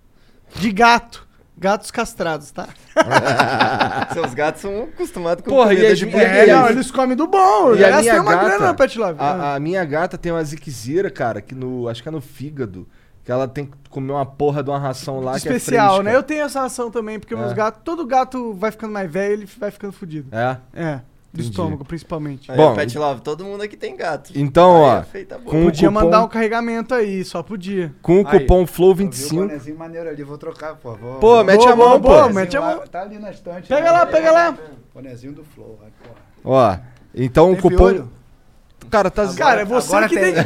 De 0.56 0.72
gato. 0.72 1.28
Gatos 1.58 1.90
castrados, 1.92 2.52
tá? 2.52 2.68
Seus 4.14 4.34
gatos 4.34 4.62
são 4.62 4.84
acostumados 4.84 5.44
com 5.44 5.50
Porra, 5.52 5.70
comida 5.70 5.92
e 5.92 5.96
de 5.96 6.06
burguês. 6.06 6.48
e 6.48 6.52
as- 6.52 6.60
Não, 6.62 6.70
eles 6.70 6.92
comem 6.92 7.16
do 7.16 7.28
bom. 7.28 7.76
E 7.76 7.84
a 7.84 7.88
Essa 7.90 8.02
minha 8.02 8.12
tem 8.14 8.22
uma 8.22 8.32
gata, 8.36 8.46
grana 8.58 8.74
Pet 8.74 9.00
Love. 9.00 9.16
Ah. 9.20 9.32
A, 9.52 9.56
a 9.56 9.60
minha 9.60 9.86
gata 9.86 10.18
tem 10.18 10.32
uma 10.32 10.44
ziquezira, 10.44 11.10
cara, 11.10 11.42
que 11.42 11.56
no. 11.56 11.88
Acho 11.88 12.02
que 12.04 12.10
é 12.10 12.12
no 12.12 12.20
fígado. 12.22 12.88
Que 13.26 13.32
ela 13.32 13.48
tem 13.48 13.66
que 13.66 13.72
comer 13.90 14.12
uma 14.14 14.26
porra 14.26 14.62
de 14.64 14.70
uma 14.70 14.78
ração 14.78 15.20
lá 15.20 15.40
que 15.40 15.50
é 15.50 15.56
Especial, 15.56 16.04
né? 16.04 16.16
Eu 16.16 16.22
tenho 16.22 16.44
essa 16.44 16.62
ação 16.64 16.92
também, 16.92 17.20
porque 17.20 17.34
É. 17.34 17.38
meus 17.38 17.54
gatos. 17.54 17.82
Todo 17.84 18.06
gato 18.06 18.54
vai 18.54 18.70
ficando 18.72 18.94
mais 18.94 19.12
velho, 19.12 19.34
ele 19.34 19.50
vai 19.60 19.72
ficando 19.72 19.92
fudido. 19.94 20.28
É? 20.32 20.58
É. 20.74 21.02
Do 21.34 21.42
Entendi. 21.42 21.50
estômago, 21.50 21.84
principalmente. 21.84 22.50
Aí, 22.50 22.56
Bom, 22.56 22.74
Pet 22.76 22.98
Love, 22.98 23.20
todo 23.22 23.44
mundo 23.44 23.62
aqui 23.64 23.76
tem 23.76 23.98
gato. 23.98 24.32
Então, 24.36 24.78
Aí 24.78 24.82
ó, 24.84 25.00
é 25.00 25.04
feita 25.04 25.38
boa. 25.38 25.50
com 25.52 25.62
o 25.64 25.66
Podia 25.66 25.90
cupom- 25.90 26.04
mandar 26.06 26.24
um 26.24 26.28
carregamento 26.30 26.94
aí, 26.94 27.26
só 27.26 27.42
podia. 27.44 27.94
Com 28.02 28.22
o 28.22 28.28
Aí, 28.28 28.40
cupom 28.40 28.62
Eu 28.62 28.66
vi 28.66 28.72
o 28.72 28.76
FLOW25. 28.76 29.36
bonezinho 29.36 29.78
maneiro 29.78 30.08
ali, 30.08 30.24
vou 30.24 30.38
trocar, 30.38 30.76
por 30.76 30.94
favor. 30.94 31.20
Pô, 31.20 31.44
mete 31.44 31.68
a 31.68 31.76
mão, 31.76 32.00
pô. 32.00 32.30
Mete 32.30 32.56
a 32.56 32.62
mão. 32.62 32.84
Tá 32.90 33.02
ali 33.02 33.18
na 33.20 33.32
estante. 33.32 33.68
Pega 33.68 33.92
lá, 33.92 34.06
pega 34.06 34.32
lá. 34.32 34.58
Bonezinho 34.94 35.34
do 35.34 35.44
Flow, 35.44 35.78
vai, 35.82 35.90
porra. 36.02 36.16
Ó, 36.46 36.78
então 37.14 37.50
o 37.50 37.54
Tem 37.54 37.62
cupom. 37.64 37.76
piolho? 37.76 38.10
Cara, 38.90 39.10
tá. 39.10 39.28
Cara, 39.34 39.62
é 39.62 39.66
você 39.66 39.88
agora 39.94 40.08
que 40.08 40.16
tem. 40.16 40.34
tem. 40.36 40.44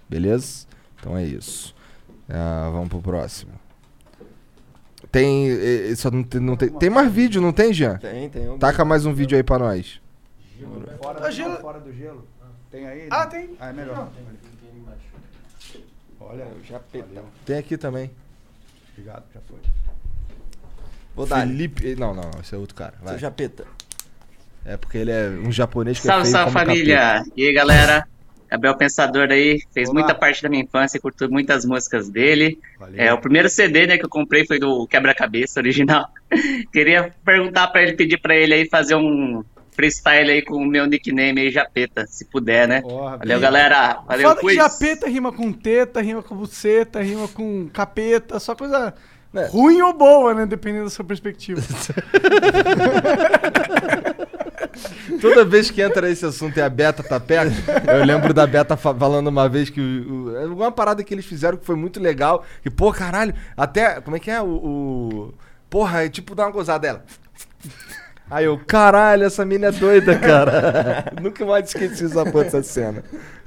beleza? 0.09 0.65
Então 0.99 1.17
é 1.17 1.23
isso. 1.23 1.75
Ah, 2.29 2.69
vamos 2.71 2.89
pro 2.89 3.01
próximo. 3.01 3.51
Tem, 5.11 5.49
eh, 5.51 5.91
eh, 5.91 5.95
só 5.95 6.09
não 6.09 6.23
tem, 6.23 6.41
não 6.41 6.55
tem, 6.55 6.69
tem 6.69 6.89
mais 6.89 7.11
vídeo, 7.11 7.39
não 7.41 7.51
tem, 7.53 7.71
Jean? 7.71 7.97
Tem, 7.97 8.29
tem. 8.29 8.49
um 8.49 8.57
Taca 8.57 8.83
mais 8.83 9.05
um 9.05 9.13
vídeo 9.13 9.37
aí 9.37 9.43
pra 9.43 9.59
nós. 9.59 10.01
Fora, 11.01 11.19
Tá 11.21 11.29
gelo- 11.29 11.57
fora 11.57 11.79
do 11.79 11.93
gelo. 11.93 12.25
Tem 12.71 12.87
aí? 12.87 13.07
Ah, 13.11 13.25
né? 13.25 13.31
tem. 13.31 13.49
Ah, 13.59 13.69
é 13.69 13.73
melhor. 13.73 14.09
Olha, 16.19 16.47
já 16.67 16.79
peta. 16.79 17.21
Tem 17.45 17.57
aqui 17.57 17.77
também. 17.77 18.09
Obrigado, 18.93 19.23
já 19.33 19.41
foi. 19.41 19.57
Vou 21.15 21.25
dar. 21.25 21.45
Felipe. 21.47 21.91
eh, 21.91 21.95
Não, 21.95 22.13
não, 22.13 22.29
esse 22.41 22.55
é 22.55 22.57
outro 22.57 22.75
cara. 22.75 22.93
Vai. 23.01 23.09
Seu 23.13 23.19
japeta. 23.19 23.65
É 24.65 24.77
porque 24.77 24.97
ele 24.97 25.11
é 25.11 25.29
um 25.29 25.51
japonês 25.51 25.99
que 25.99 26.07
é 26.07 26.11
Salve, 26.11 26.23
feio 26.23 26.31
salve 26.33 26.53
como 26.53 26.65
família! 26.65 26.97
capeta. 26.97 27.29
E 27.35 27.47
aí 27.47 27.53
galera? 27.53 28.07
Gabriel 28.49 28.77
Pensador 28.77 29.31
aí, 29.31 29.59
fez 29.73 29.89
Olá. 29.89 29.99
muita 29.99 30.13
parte 30.15 30.43
da 30.43 30.47
minha 30.47 30.61
infância, 30.63 30.99
curto 30.99 31.27
muitas 31.29 31.65
músicas 31.65 32.07
dele. 32.07 32.59
Valeu. 32.79 33.01
É, 33.01 33.11
o 33.11 33.17
primeiro 33.19 33.49
CD 33.49 33.87
né, 33.87 33.97
que 33.97 34.05
eu 34.05 34.09
comprei 34.09 34.45
foi 34.45 34.59
do 34.59 34.85
Quebra-Cabeça 34.87 35.59
original. 35.59 36.07
Queria 36.71 37.11
perguntar 37.25 37.67
pra 37.69 37.81
ele, 37.81 37.93
pedir 37.93 38.19
pra 38.19 38.35
ele 38.35 38.53
aí 38.53 38.69
fazer 38.69 38.93
um 38.95 39.43
freestyle 39.73 40.31
aí 40.31 40.41
com 40.41 40.55
o 40.57 40.65
meu 40.65 40.85
nickname 40.85 41.41
aí, 41.41 41.51
Japeta, 41.51 42.05
se 42.07 42.25
puder, 42.25 42.67
né? 42.67 42.81
Porra, 42.81 43.17
Valeu, 43.17 43.27
bem. 43.27 43.39
galera! 43.39 43.99
Valeu, 44.07 44.29
Foda 44.29 44.41
que 44.41 44.53
japeta 44.55 45.07
rima 45.07 45.31
com 45.31 45.51
teta, 45.51 46.01
rima 46.01 46.21
com 46.23 46.35
buceta, 46.35 47.01
rima 47.01 47.27
com 47.27 47.67
capeta, 47.73 48.39
só 48.39 48.55
coisa 48.55 48.93
É. 49.35 49.45
ruim 49.47 49.81
ou 49.81 49.93
boa, 49.93 50.33
né? 50.33 50.45
Dependendo 50.45 50.85
da 50.85 50.89
sua 50.89 51.03
perspectiva. 51.05 51.61
Toda 55.21 55.45
vez 55.45 55.69
que 55.69 55.81
entra 55.81 56.09
esse 56.09 56.25
assunto 56.25 56.57
e 56.57 56.61
a 56.61 56.69
Beta 56.69 57.03
tá 57.03 57.19
perto, 57.19 57.53
eu 57.89 58.03
lembro 58.05 58.33
da 58.33 58.45
Beta 58.47 58.75
fa- 58.75 58.93
falando 58.93 59.27
uma 59.27 59.47
vez 59.47 59.69
que 59.69 59.79
o, 59.79 60.35
é 60.37 60.45
uma 60.45 60.71
parada 60.71 61.03
que 61.03 61.13
eles 61.13 61.25
fizeram 61.25 61.57
que 61.57 61.65
foi 61.65 61.75
muito 61.75 61.99
legal. 61.99 62.43
E, 62.65 62.69
pô, 62.69 62.91
caralho, 62.91 63.33
até. 63.55 64.01
Como 64.01 64.15
é 64.15 64.19
que 64.19 64.31
é? 64.31 64.41
O. 64.41 64.45
o- 64.47 65.33
porra, 65.69 66.05
é 66.05 66.09
tipo 66.09 66.35
dar 66.35 66.45
uma 66.45 66.51
gozada 66.51 66.79
dela. 66.79 67.03
Aí 68.33 68.45
eu, 68.45 68.57
caralho, 68.57 69.25
essa 69.25 69.45
mina 69.45 69.67
é 69.67 69.71
doida, 69.71 70.17
cara. 70.17 71.05
Nunca 71.21 71.45
mais 71.45 71.67
esqueci 71.67 72.05
essa 72.05 72.25
porra 72.25 72.45
dessa 72.45 72.63
cena. 72.63 73.03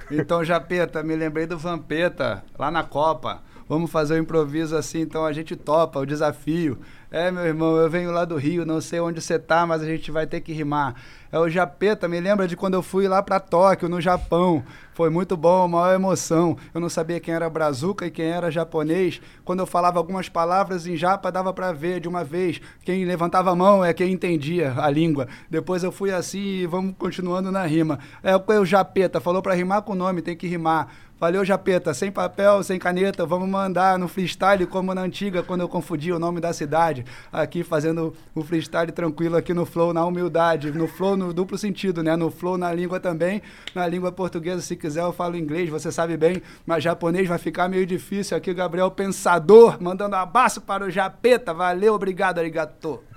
Então, 0.09 0.45
Japeta, 0.45 1.03
me 1.03 1.17
lembrei 1.17 1.45
do 1.45 1.59
Vampeta, 1.59 2.45
lá 2.57 2.71
na 2.71 2.85
Copa. 2.85 3.43
Vamos 3.69 3.91
fazer 3.91 4.15
um 4.15 4.23
improviso 4.23 4.77
assim, 4.77 5.01
então 5.01 5.25
a 5.25 5.33
gente 5.33 5.57
topa 5.57 5.99
o 5.99 6.07
desafio. 6.07 6.79
É, 7.11 7.31
meu 7.31 7.45
irmão, 7.45 7.77
eu 7.77 7.89
venho 7.89 8.13
lá 8.13 8.25
do 8.25 8.37
Rio, 8.37 8.67
não 8.67 8.81
sei 8.81 9.01
onde 9.01 9.21
você 9.21 9.39
tá, 9.39 9.67
mas 9.67 9.83
a 9.83 9.87
gente 9.87 10.11
vai 10.11 10.27
ter 10.27 10.41
que 10.41 10.53
rimar. 10.53 10.95
É 11.33 11.39
o 11.39 11.49
Japeta, 11.49 12.09
me 12.09 12.21
lembra 12.21 12.47
de 12.47 12.57
quando 12.57 12.75
eu 12.75 12.83
fui 12.83 13.09
lá 13.09 13.23
pra 13.23 13.41
Tóquio, 13.41 13.89
no 13.89 14.01
Japão. 14.01 14.63
Foi 14.95 15.11
muito 15.11 15.37
bom, 15.37 15.67
maior 15.69 15.95
emoção. 15.95 16.57
Eu 16.73 16.81
não 16.81 16.89
sabia 16.89 17.21
quem 17.21 17.35
era 17.35 17.51
brazuca 17.51 18.07
e 18.07 18.11
quem 18.11 18.27
era 18.27 18.51
japonês. 18.51 19.21
Quando 19.45 19.61
eu 19.61 19.67
falava 19.67 19.99
algumas 19.99 20.29
palavras 20.29 20.87
em 20.87 20.97
japa, 20.97 21.31
dava 21.31 21.53
pra 21.53 21.73
ver 21.73 22.01
de 22.01 22.09
uma 22.09 22.25
vez. 22.25 22.61
Quem 22.85 23.05
levantava 23.05 23.51
a 23.51 23.57
mão 23.57 23.85
é 23.85 23.93
quem 23.93 24.13
entendia 24.13 24.75
a 24.77 24.89
língua. 24.89 25.27
Depois 25.51 25.83
eu 25.83 25.93
fui 25.93 26.11
assim 26.13 26.39
e 26.39 26.67
vamos 26.67 26.95
continuando 26.99 27.53
na 27.53 27.67
rima. 27.67 27.99
É 28.23 28.37
o 28.37 28.65
Japeta, 28.65 29.21
falou 29.21 29.43
pra 29.43 29.55
rimar 29.55 29.83
com 29.83 29.93
o 29.93 29.97
nome, 29.97 30.23
tem 30.23 30.37
que 30.37 30.47
rimar. 30.47 30.89
Valeu, 31.19 31.45
Japeta. 31.45 31.95
Sem 31.95 32.13
papel, 32.13 32.63
sem 32.63 32.79
caneta, 32.79 33.25
vamos 33.25 33.49
mandar 33.49 33.99
no 33.99 34.07
freestyle 34.07 34.67
como 34.67 34.95
na 34.95 35.01
antiga, 35.01 35.43
quando 35.43 35.63
eu 35.63 35.69
confundia 35.69 36.15
o 36.15 36.19
nome 36.19 36.41
da 36.41 36.53
cidade. 36.53 37.07
Aqui 37.33 37.65
fazendo 37.65 38.15
o 38.35 38.43
freestyle 38.43 38.93
tranquilo 38.93 39.37
aqui 39.37 39.55
no 39.55 39.65
flow, 39.65 39.95
na 39.95 40.05
humildade. 40.05 40.71
No 40.71 40.87
flow 40.87 41.17
no 41.17 41.33
duplo 41.33 41.57
sentido, 41.57 42.03
né? 42.03 42.15
No 42.17 42.31
flow 42.31 42.59
na 42.59 42.71
língua 42.73 43.01
também. 43.01 43.41
Na 43.75 43.87
língua 43.87 44.13
portuguesa, 44.13 44.61
se 44.61 44.77
quiser, 44.77 45.03
eu 45.03 45.13
falo 45.13 45.37
inglês, 45.37 45.71
você 45.71 45.91
sabe 45.91 46.17
bem. 46.19 46.43
Mas 46.67 46.85
japonês 46.85 47.27
vai 47.27 47.39
ficar 47.39 47.67
meio 47.69 47.87
difícil. 47.87 48.37
Aqui, 48.37 48.53
Gabriel 48.53 48.91
Pensador, 48.91 49.79
mandando 49.81 50.17
um 50.17 50.19
abraço 50.19 50.61
para 50.61 50.85
o 50.85 50.91
Japeta. 50.91 51.55
Valeu, 51.55 51.95
obrigado, 51.95 52.39
arigato. 52.39 53.03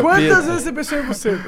Quantas 0.00 0.46
vezes 0.46 0.62
você 0.62 0.72
pensou 0.72 0.98
em 0.98 1.02
você? 1.02 1.38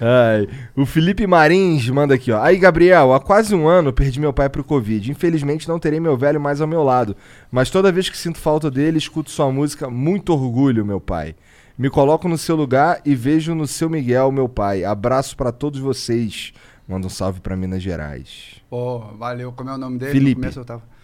Ai, 0.00 0.48
o 0.76 0.84
Felipe 0.84 1.26
Marins 1.26 1.88
manda 1.88 2.14
aqui, 2.14 2.32
ó. 2.32 2.42
Aí, 2.42 2.56
Gabriel, 2.56 3.12
há 3.12 3.20
quase 3.20 3.54
um 3.54 3.66
ano 3.68 3.92
perdi 3.92 4.20
meu 4.20 4.32
pai 4.32 4.48
pro 4.48 4.64
Covid. 4.64 5.10
Infelizmente 5.10 5.68
não 5.68 5.78
terei 5.78 6.00
meu 6.00 6.16
velho 6.16 6.40
mais 6.40 6.60
ao 6.60 6.66
meu 6.66 6.82
lado. 6.82 7.16
Mas 7.50 7.70
toda 7.70 7.92
vez 7.92 8.08
que 8.08 8.16
sinto 8.16 8.38
falta 8.38 8.70
dele, 8.70 8.98
escuto 8.98 9.30
sua 9.30 9.50
música. 9.50 9.88
Muito 9.88 10.32
orgulho, 10.32 10.84
meu 10.84 11.00
pai. 11.00 11.34
Me 11.76 11.90
coloco 11.90 12.28
no 12.28 12.38
seu 12.38 12.54
lugar 12.54 13.00
e 13.04 13.14
vejo 13.14 13.54
no 13.54 13.66
seu 13.66 13.90
Miguel, 13.90 14.30
meu 14.30 14.48
pai. 14.48 14.84
Abraço 14.84 15.36
pra 15.36 15.50
todos 15.50 15.80
vocês. 15.80 16.52
Manda 16.86 17.06
um 17.06 17.10
salve 17.10 17.40
pra 17.40 17.56
Minas 17.56 17.82
Gerais. 17.82 18.62
Pô, 18.68 19.00
valeu. 19.18 19.52
Como 19.52 19.70
é 19.70 19.74
o 19.74 19.78
nome 19.78 19.98
dele? 19.98 20.12
Felipe. 20.12 20.40
No 20.40 20.52
eu 20.52 20.64
tava... 20.64 20.94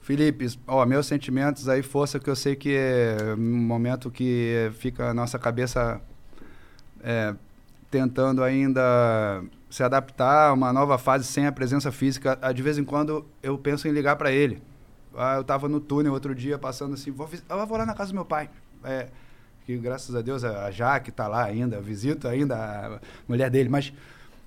Felipe, 0.00 0.46
ó, 0.66 0.86
meus 0.86 1.06
sentimentos 1.06 1.68
aí, 1.68 1.82
força 1.82 2.18
que 2.18 2.30
eu 2.30 2.34
sei 2.34 2.56
que 2.56 2.74
é 2.74 3.34
um 3.36 3.58
momento 3.58 4.10
que 4.10 4.70
fica 4.78 5.10
a 5.10 5.12
nossa 5.12 5.38
cabeça 5.38 6.00
é, 7.04 7.34
tentando 7.90 8.42
ainda 8.42 9.42
se 9.70 9.82
adaptar 9.82 10.48
a 10.48 10.52
uma 10.52 10.72
nova 10.72 10.98
fase 10.98 11.24
sem 11.24 11.46
a 11.46 11.52
presença 11.52 11.90
física. 11.92 12.38
Ah, 12.40 12.52
De 12.52 12.62
vez 12.62 12.78
em 12.78 12.84
quando 12.84 13.24
eu 13.42 13.58
penso 13.58 13.88
em 13.88 13.92
ligar 13.92 14.16
para 14.16 14.32
ele. 14.32 14.62
Ah, 15.16 15.36
eu 15.36 15.44
tava 15.44 15.68
no 15.68 15.80
túnel 15.80 16.12
outro 16.12 16.34
dia 16.34 16.58
passando 16.58 16.94
assim, 16.94 17.10
vou, 17.10 17.28
eu 17.48 17.66
vou 17.66 17.78
lá 17.78 17.86
na 17.86 17.94
casa 17.94 18.12
do 18.12 18.14
meu 18.14 18.24
pai. 18.24 18.48
É, 18.84 19.08
que 19.66 19.76
graças 19.76 20.14
a 20.14 20.22
Deus 20.22 20.44
a 20.44 20.70
Jaque 20.70 21.10
tá 21.10 21.26
lá 21.26 21.44
ainda, 21.44 21.80
visito 21.80 22.28
ainda 22.28 22.56
a 22.56 23.00
mulher 23.26 23.50
dele, 23.50 23.68
mas 23.68 23.92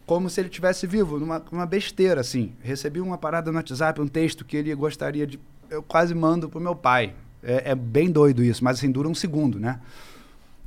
como 0.06 0.30
se 0.30 0.42
ele 0.42 0.50
tivesse 0.50 0.88
vivo, 0.88 1.20
numa 1.20 1.44
uma 1.52 1.66
besteira 1.66 2.22
assim. 2.22 2.54
Recebi 2.62 3.00
uma 3.00 3.18
parada 3.18 3.52
no 3.52 3.58
WhatsApp, 3.58 4.02
um 4.02 4.08
texto 4.08 4.44
que 4.44 4.58
ele 4.58 4.74
gostaria 4.74 5.28
de 5.28 5.40
eu 5.70 5.82
quase 5.82 6.14
mando 6.14 6.50
pro 6.50 6.60
meu 6.60 6.76
pai. 6.76 7.14
É, 7.44 7.72
é 7.72 7.76
bem 7.76 8.12
doido 8.12 8.44
isso, 8.44 8.64
mas 8.64 8.78
assim 8.78 8.92
dura 8.92 9.08
um 9.08 9.16
segundo, 9.16 9.60
né? 9.60 9.80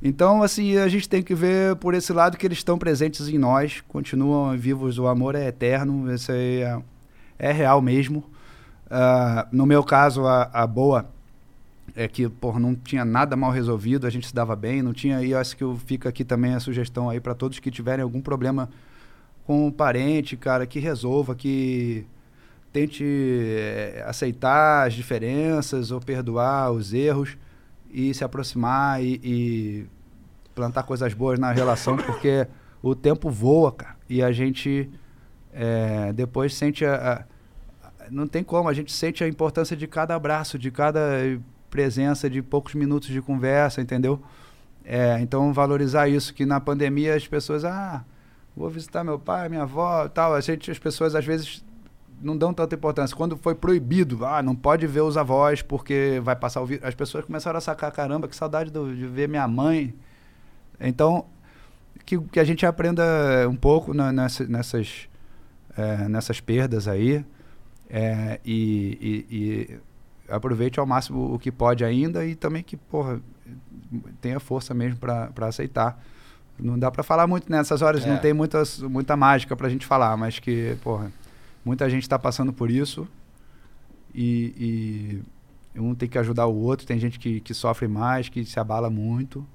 Então, 0.01 0.43
assim, 0.43 0.77
a 0.77 0.87
gente 0.87 1.09
tem 1.09 1.23
que 1.23 1.33
ver 1.33 1.75
por 1.77 1.93
esse 1.93 2.13
lado 2.13 2.37
que 2.37 2.45
eles 2.45 2.59
estão 2.59 2.77
presentes 2.77 3.27
em 3.27 3.37
nós, 3.37 3.81
continuam 3.87 4.55
vivos, 4.57 4.99
o 4.99 5.07
amor 5.07 5.35
é 5.35 5.47
eterno, 5.47 6.13
isso 6.13 6.31
aí 6.31 6.61
é, 6.61 6.79
é 7.39 7.51
real 7.51 7.81
mesmo. 7.81 8.23
Ah, 8.89 9.47
no 9.51 9.65
meu 9.65 9.83
caso, 9.83 10.25
a, 10.27 10.43
a 10.53 10.67
boa 10.67 11.07
é 11.95 12.07
que, 12.07 12.29
por 12.29 12.59
não 12.59 12.75
tinha 12.75 13.05
nada 13.05 13.35
mal 13.35 13.51
resolvido, 13.51 14.07
a 14.07 14.09
gente 14.09 14.27
se 14.27 14.35
dava 14.35 14.55
bem, 14.55 14.81
não 14.81 14.93
tinha, 14.93 15.21
e 15.23 15.31
eu 15.31 15.39
acho 15.39 15.57
que 15.57 15.63
eu- 15.63 15.77
fica 15.85 16.09
aqui 16.09 16.25
também 16.25 16.53
a 16.55 16.59
sugestão 16.59 17.09
aí 17.09 17.19
para 17.19 17.35
todos 17.35 17.59
que 17.59 17.71
tiverem 17.71 18.03
algum 18.03 18.21
problema 18.21 18.69
com 19.45 19.67
um 19.67 19.71
parente, 19.71 20.35
cara, 20.37 20.65
que 20.65 20.79
resolva, 20.79 21.35
que 21.35 22.05
tente 22.73 23.03
eh, 23.05 24.03
aceitar 24.07 24.87
as 24.87 24.93
diferenças 24.93 25.91
ou 25.91 25.99
perdoar 26.01 26.71
os 26.71 26.93
erros 26.93 27.37
e 27.95 28.13
se 28.13 28.23
aproximar 28.23 29.01
e, 29.03 29.19
e 29.23 29.87
plantar 30.53 30.83
coisas 30.83 31.13
boas 31.13 31.39
na 31.39 31.51
relação, 31.51 31.95
porque 31.97 32.47
o 32.81 32.93
tempo 32.93 33.29
voa, 33.29 33.71
cara, 33.71 33.95
e 34.09 34.21
a 34.21 34.31
gente 34.31 34.89
eh, 35.53 36.11
depois 36.13 36.53
sente 36.53 36.85
a, 36.85 37.25
a- 38.01 38.05
não 38.11 38.27
tem 38.27 38.43
como, 38.43 38.69
a 38.69 38.73
gente 38.73 38.91
sente 38.91 39.23
a 39.23 39.27
importância 39.27 39.75
de 39.75 39.87
cada 39.87 40.13
abraço, 40.13 40.59
de 40.59 40.69
cada 40.69 40.99
presença, 41.69 42.29
de 42.29 42.41
poucos 42.41 42.75
minutos 42.75 43.09
de 43.09 43.21
conversa, 43.21 43.81
entendeu? 43.81 44.21
É, 44.83 45.19
então 45.21 45.51
valorizar 45.51 46.07
isso, 46.07 46.33
que 46.33 46.45
na 46.45 46.59
pandemia 46.59 47.15
as 47.15 47.27
pessoas, 47.27 47.65
ah, 47.65 48.03
vou 48.55 48.69
visitar 48.69 49.03
meu 49.03 49.17
pai, 49.17 49.49
minha 49.49 49.63
avó, 49.63 50.07
tal, 50.07 50.33
a 50.35 50.41
gente, 50.41 50.69
as 50.69 50.77
pessoas 50.79 51.15
às 51.15 51.25
vezes 51.25 51.63
não 52.21 52.37
dão 52.37 52.53
tanta 52.53 52.75
importância. 52.75 53.15
Quando 53.15 53.37
foi 53.37 53.53
proibido, 53.55 54.25
ah, 54.25 54.41
não 54.41 54.55
pode 54.55 54.85
ver 54.87 55.01
os 55.01 55.17
avós 55.17 55.61
porque 55.61 56.19
vai 56.23 56.35
passar 56.35 56.61
o 56.61 56.65
vírus. 56.65 56.83
As 56.85 56.95
pessoas 56.95 57.25
começaram 57.25 57.57
a 57.57 57.61
sacar, 57.61 57.91
caramba, 57.91 58.27
que 58.27 58.35
saudade 58.35 58.71
do- 58.71 58.95
de 58.95 59.05
ver 59.07 59.27
minha 59.29 59.47
mãe. 59.47 59.93
Então, 60.79 61.25
que, 62.05 62.19
que 62.19 62.39
a 62.39 62.43
gente 62.43 62.65
aprenda 62.65 63.03
um 63.49 63.55
pouco 63.55 63.93
na- 63.93 64.11
nessa- 64.11 64.45
nessas, 64.45 65.07
eh, 65.77 66.07
nessas 66.07 66.39
perdas 66.39 66.87
aí 66.87 67.23
eh, 67.89 68.39
e, 68.43 69.25
e- 69.29 69.35
e 69.35 69.79
aproveite 70.31 70.79
ao 70.79 70.85
máximo 70.85 71.33
o 71.33 71.37
que 71.39 71.51
pode 71.51 71.85
ainda 71.85 72.25
e 72.25 72.33
também 72.35 72.63
que, 72.63 72.75
porra, 72.75 73.19
tenha 74.21 74.39
força 74.39 74.73
mesmo 74.73 74.97
para 74.97 75.29
aceitar. 75.47 76.01
Não 76.59 76.79
dá 76.79 76.89
para 76.89 77.03
falar 77.03 77.27
muito 77.27 77.51
nessas 77.51 77.81
horas, 77.81 78.05
É. 78.05 78.09
não 78.09 78.17
tem 78.17 78.33
muitas, 78.33 78.79
muita 78.79 79.15
mágica 79.15 79.55
pra 79.55 79.69
gente 79.69 79.85
falar, 79.85 80.15
mas 80.17 80.39
que, 80.39 80.75
porra, 80.83 81.11
muita 81.65 81.89
gente 81.89 82.03
está 82.03 82.17
passando 82.19 82.53
por 82.53 82.69
isso 82.71 83.07
e, 84.13 85.21
e 85.75 85.79
um 85.79 85.93
tem 85.93 86.07
que 86.07 86.17
ajudar 86.17 86.45
o 86.45 86.55
outro, 86.55 86.85
tem 86.87 86.99
gente 86.99 87.19
que, 87.19 87.41
que 87.41 87.53
sofre 87.53 87.87
mais, 87.87 88.29
que 88.29 88.45
se 88.45 88.59
abala 88.59 88.89
muito. 88.89 89.45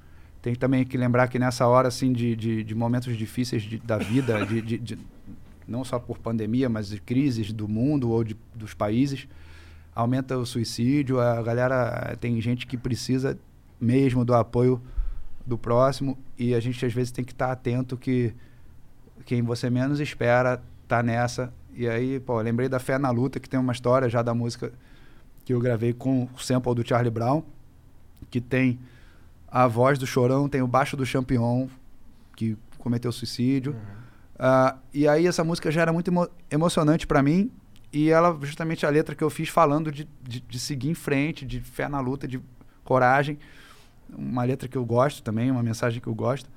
Tem 0.42 0.54
também 0.54 0.84
que 0.84 0.96
lembrar 0.96 1.28
que 1.28 1.38
nessa 1.38 1.66
hora, 1.66 1.88
assim, 1.88 2.12
de, 2.12 2.34
de, 2.36 2.64
de 2.64 2.74
momentos 2.74 3.16
difíceis 3.16 3.62
de- 3.62 3.78
da 3.78 3.96
vida, 3.98 4.44
de, 4.46 4.60
de- 4.60 4.78
de- 4.78 4.98
não 5.68 5.84
só 5.84 5.98
por 5.98 6.18
pandemia, 6.18 6.68
mas 6.68 6.88
de 6.88 7.00
crises 7.00 7.52
do 7.52 7.68
mundo 7.68 8.10
ou 8.10 8.24
de, 8.24 8.36
dos 8.54 8.74
países, 8.74 9.28
aumenta 9.94 10.36
o 10.38 10.44
suicídio, 10.46 11.20
a 11.20 11.42
galera, 11.42 12.16
tem 12.20 12.40
gente 12.40 12.66
que 12.66 12.76
precisa 12.76 13.38
mesmo 13.80 14.24
do 14.24 14.34
apoio 14.34 14.80
do 15.46 15.56
próximo 15.58 16.18
e 16.38 16.54
a 16.54 16.60
gente 16.60 16.84
às 16.84 16.92
vezes 16.92 17.10
tem 17.12 17.24
que 17.24 17.32
estar 17.32 17.50
atento 17.52 17.96
que 17.96 18.32
quem 19.26 19.42
você 19.42 19.68
menos 19.70 20.00
espera 20.00 20.62
tá 20.88 21.02
nessa. 21.02 21.52
E 21.74 21.88
aí, 21.88 22.20
pô, 22.20 22.40
lembrei 22.40 22.68
da 22.68 22.78
Fé 22.78 22.98
na 22.98 23.10
Luta, 23.10 23.40
que 23.40 23.48
tem 23.48 23.58
uma 23.58 23.72
história 23.72 24.08
já 24.08 24.22
da 24.22 24.34
música 24.34 24.72
que 25.44 25.52
eu 25.54 25.60
gravei 25.60 25.92
com 25.92 26.28
o 26.34 26.38
sample 26.38 26.74
do 26.74 26.86
Charlie 26.86 27.10
Brown, 27.10 27.42
que 28.30 28.40
tem 28.40 28.78
a 29.48 29.66
voz 29.66 29.98
do 29.98 30.06
Chorão, 30.06 30.48
tem 30.48 30.62
o 30.62 30.66
baixo 30.66 30.96
do 30.96 31.06
Champion, 31.06 31.68
que 32.36 32.56
cometeu 32.78 33.10
suicídio. 33.12 33.74
Ah, 34.38 34.76
e 34.92 35.06
aí 35.08 35.26
essa 35.26 35.44
música 35.44 35.70
já 35.70 35.82
era 35.82 35.92
muito 35.92 36.08
emo- 36.10 36.28
emocionante 36.50 37.06
para 37.06 37.22
mim, 37.22 37.50
e 37.92 38.08
ela, 38.10 38.38
justamente 38.42 38.86
a 38.86 38.90
letra 38.90 39.14
que 39.14 39.24
eu 39.24 39.30
fiz 39.30 39.48
falando 39.48 39.90
de, 39.90 40.06
de, 40.22 40.40
de 40.40 40.58
seguir 40.58 40.90
em 40.90 40.94
frente, 40.94 41.44
de 41.44 41.60
fé 41.60 41.88
na 41.88 42.00
luta, 42.00 42.28
de 42.28 42.40
coragem. 42.84 43.38
Uma 44.08 44.44
letra 44.44 44.68
que 44.68 44.78
eu 44.78 44.84
gosto 44.84 45.22
também, 45.22 45.50
uma 45.50 45.62
mensagem 45.62 46.00
que 46.00 46.06
eu 46.06 46.14
gosto. 46.14 46.48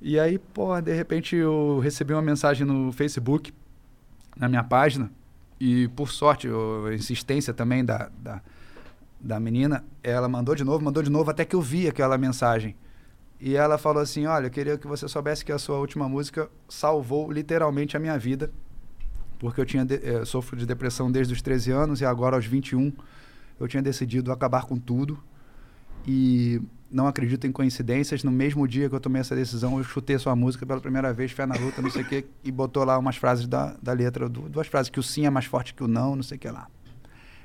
E 0.00 0.18
aí, 0.18 0.38
pô, 0.38 0.80
de 0.80 0.94
repente 0.94 1.36
eu 1.36 1.78
recebi 1.78 2.12
uma 2.12 2.22
mensagem 2.22 2.66
no 2.66 2.90
Facebook, 2.92 3.52
na 4.40 4.48
minha 4.48 4.64
página, 4.64 5.12
e 5.60 5.86
por 5.88 6.10
sorte, 6.10 6.46
eu- 6.48 6.86
a 6.86 6.94
insistência 6.94 7.52
também 7.54 7.84
da, 7.84 8.10
da, 8.18 8.40
da 9.20 9.38
menina, 9.38 9.84
ela 10.02 10.28
mandou 10.28 10.54
de 10.54 10.64
novo, 10.64 10.82
mandou 10.84 11.02
de 11.02 11.10
novo, 11.10 11.30
até 11.30 11.44
que 11.44 11.54
eu 11.54 11.60
vi 11.60 11.86
aquela 11.86 12.16
mensagem. 12.18 12.74
E 13.38 13.54
ela 13.54 13.76
falou 13.78 14.02
assim: 14.02 14.26
Olha, 14.26 14.46
eu 14.46 14.50
queria 14.50 14.76
que 14.78 14.86
você 14.86 15.06
soubesse 15.06 15.44
que 15.44 15.52
a 15.52 15.58
sua 15.58 15.78
última 15.78 16.08
música 16.08 16.50
salvou 16.68 17.30
literalmente 17.30 17.96
a 17.96 18.00
minha 18.00 18.18
vida, 18.18 18.50
porque 19.38 19.60
eu 19.60 19.66
tinha 19.66 19.84
de, 19.84 19.94
eh, 19.96 20.24
sofro 20.24 20.56
de 20.56 20.66
depressão 20.66 21.10
desde 21.12 21.32
os 21.32 21.40
13 21.42 21.70
anos 21.70 22.00
e 22.00 22.04
agora 22.04 22.36
aos 22.36 22.44
21 22.46 22.92
eu 23.58 23.68
tinha 23.68 23.82
decidido 23.82 24.32
acabar 24.32 24.64
com 24.64 24.78
tudo. 24.78 25.18
E 26.06 26.60
não 26.90 27.06
acredito 27.06 27.46
em 27.46 27.52
coincidências. 27.52 28.24
No 28.24 28.30
mesmo 28.30 28.66
dia 28.66 28.88
que 28.88 28.94
eu 28.94 29.00
tomei 29.00 29.20
essa 29.20 29.34
decisão, 29.34 29.78
eu 29.78 29.84
chutei 29.84 30.18
sua 30.18 30.34
música 30.34 30.66
pela 30.66 30.80
primeira 30.80 31.12
vez, 31.12 31.30
fé 31.32 31.46
na 31.46 31.54
luta, 31.54 31.80
não 31.80 31.90
sei 31.90 32.02
o 32.02 32.08
quê, 32.08 32.24
e 32.44 32.50
botou 32.50 32.84
lá 32.84 32.98
umas 32.98 33.16
frases 33.16 33.46
da, 33.46 33.76
da 33.82 33.92
letra, 33.92 34.28
du- 34.28 34.48
duas 34.48 34.66
frases, 34.66 34.90
que 34.90 34.98
o 34.98 35.02
sim 35.02 35.26
é 35.26 35.30
mais 35.30 35.44
forte 35.46 35.72
que 35.74 35.84
o 35.84 35.88
não, 35.88 36.16
não 36.16 36.22
sei 36.22 36.36
o 36.36 36.40
que 36.40 36.48
lá. 36.48 36.66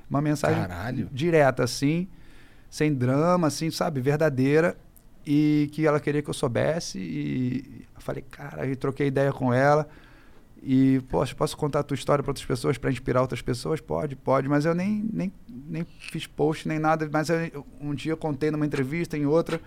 Uma 0.09 0.21
mensagem 0.21 0.61
Caralho. 0.61 1.09
direta, 1.11 1.63
assim, 1.63 2.07
sem 2.69 2.93
drama, 2.93 3.47
assim, 3.47 3.69
sabe, 3.71 4.01
verdadeira. 4.01 4.75
e 5.25 5.69
que 5.71 5.85
ela 5.87 5.99
queria 5.99 6.21
que 6.21 6.29
eu 6.29 6.33
soubesse. 6.33 6.99
E 6.99 7.85
eu 7.95 8.01
falei, 8.01 8.23
cara, 8.29 8.67
eu 8.67 8.75
troquei 8.75 9.07
ideia 9.07 9.33
com 9.33 9.51
ela. 9.53 9.87
E, 10.67 10.99
poxa, 11.09 11.35
posso 11.35 11.55
contar 11.55 11.81
a 11.81 11.83
tua 11.83 11.93
história 11.93 12.23
para 12.23 12.31
outras 12.31 12.43
pessoas, 12.45 12.75
para 12.75 12.89
inspirar 12.91 13.21
outras 13.21 13.39
pessoas? 13.39 13.79
Pode, 13.79 14.15
pode. 14.15 14.49
Mas 14.49 14.65
eu 14.65 14.73
nem, 14.73 15.07
nem, 15.13 15.31
nem 15.47 15.85
fiz 15.99 16.25
post, 16.25 16.67
nem 16.67 16.79
nada. 16.79 17.07
Mas 17.13 17.29
eu, 17.29 17.63
um 17.79 17.93
dia 17.93 18.13
eu 18.13 18.17
contei 18.17 18.49
numa 18.49 18.65
entrevista, 18.65 19.15
em 19.15 19.27
outra, 19.27 19.61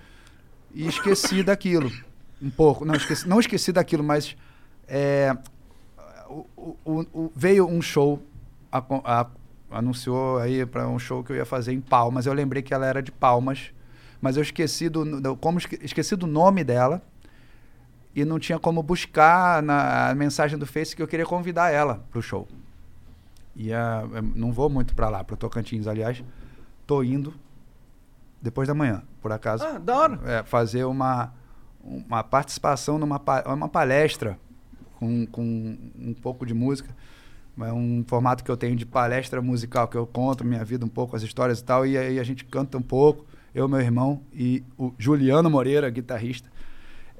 e 0.74 0.88
esqueci 0.88 1.42
daquilo. 1.44 1.88
Um 2.42 2.50
pouco. 2.50 2.84
Não 2.84 2.96
esqueci, 2.96 3.28
não 3.28 3.38
esqueci 3.38 3.70
daquilo, 3.70 4.02
mas 4.02 4.36
é, 4.88 5.36
o, 6.28 6.44
o- 6.84 7.06
o- 7.12 7.32
veio 7.32 7.68
um 7.68 7.80
show, 7.80 8.20
a- 8.72 8.82
a- 9.04 9.26
anunciou 9.70 10.38
aí 10.38 10.66
para 10.66 10.88
um 10.88 10.98
show 10.98 11.22
que 11.22 11.30
eu 11.30 11.36
ia 11.36 11.44
fazer 11.44 11.72
em 11.72 11.80
Palmas. 11.80 12.26
Eu 12.26 12.32
lembrei 12.32 12.60
que 12.60 12.74
ela 12.74 12.86
era 12.86 13.00
de 13.00 13.12
Palmas, 13.12 13.70
mas 14.20 14.36
eu 14.36 14.42
esqueci 14.42 14.88
do, 14.88 15.20
do- 15.20 15.36
como 15.36 15.58
esque- 15.58 15.78
esqueci 15.80 16.16
do 16.16 16.26
nome 16.26 16.64
dela 16.64 17.00
e 18.14 18.24
não 18.24 18.38
tinha 18.38 18.58
como 18.58 18.82
buscar 18.82 19.62
na 19.62 20.14
mensagem 20.14 20.58
do 20.58 20.66
Face 20.66 20.94
que 20.96 21.02
eu 21.02 21.08
queria 21.08 21.26
convidar 21.26 21.70
ela 21.70 22.04
pro 22.10 22.20
show. 22.22 22.48
E 23.54 23.70
eu 23.70 24.22
não 24.34 24.52
vou 24.52 24.68
muito 24.70 24.94
para 24.94 25.08
lá, 25.08 25.24
pro 25.24 25.36
Tocantins, 25.36 25.86
aliás. 25.86 26.22
Tô 26.86 27.02
indo 27.02 27.34
depois 28.40 28.68
da 28.68 28.74
manhã, 28.74 29.02
por 29.20 29.32
acaso. 29.32 29.64
Ah, 29.64 29.78
da 29.78 29.96
hora. 29.96 30.20
É, 30.24 30.42
fazer 30.44 30.84
uma, 30.84 31.32
uma 31.82 32.22
participação 32.22 32.98
numa 32.98 33.18
pa- 33.18 33.42
uma 33.46 33.68
palestra 33.68 34.38
com, 34.94 35.26
com 35.26 35.76
um 35.98 36.14
pouco 36.14 36.46
de 36.46 36.54
música. 36.54 36.94
É 37.60 37.72
um 37.72 38.04
formato 38.06 38.44
que 38.44 38.50
eu 38.50 38.56
tenho 38.56 38.76
de 38.76 38.86
palestra 38.86 39.42
musical, 39.42 39.88
que 39.88 39.96
eu 39.96 40.06
conto 40.06 40.44
minha 40.44 40.64
vida 40.64 40.84
um 40.84 40.88
pouco, 40.88 41.16
as 41.16 41.22
histórias 41.22 41.58
e 41.58 41.64
tal, 41.64 41.84
e 41.84 41.98
aí 41.98 42.20
a 42.20 42.22
gente 42.22 42.44
canta 42.44 42.78
um 42.78 42.82
pouco, 42.82 43.26
eu, 43.52 43.66
meu 43.68 43.80
irmão 43.80 44.22
e 44.32 44.62
o 44.78 44.94
Juliano 44.96 45.50
Moreira, 45.50 45.90
guitarrista, 45.90 46.48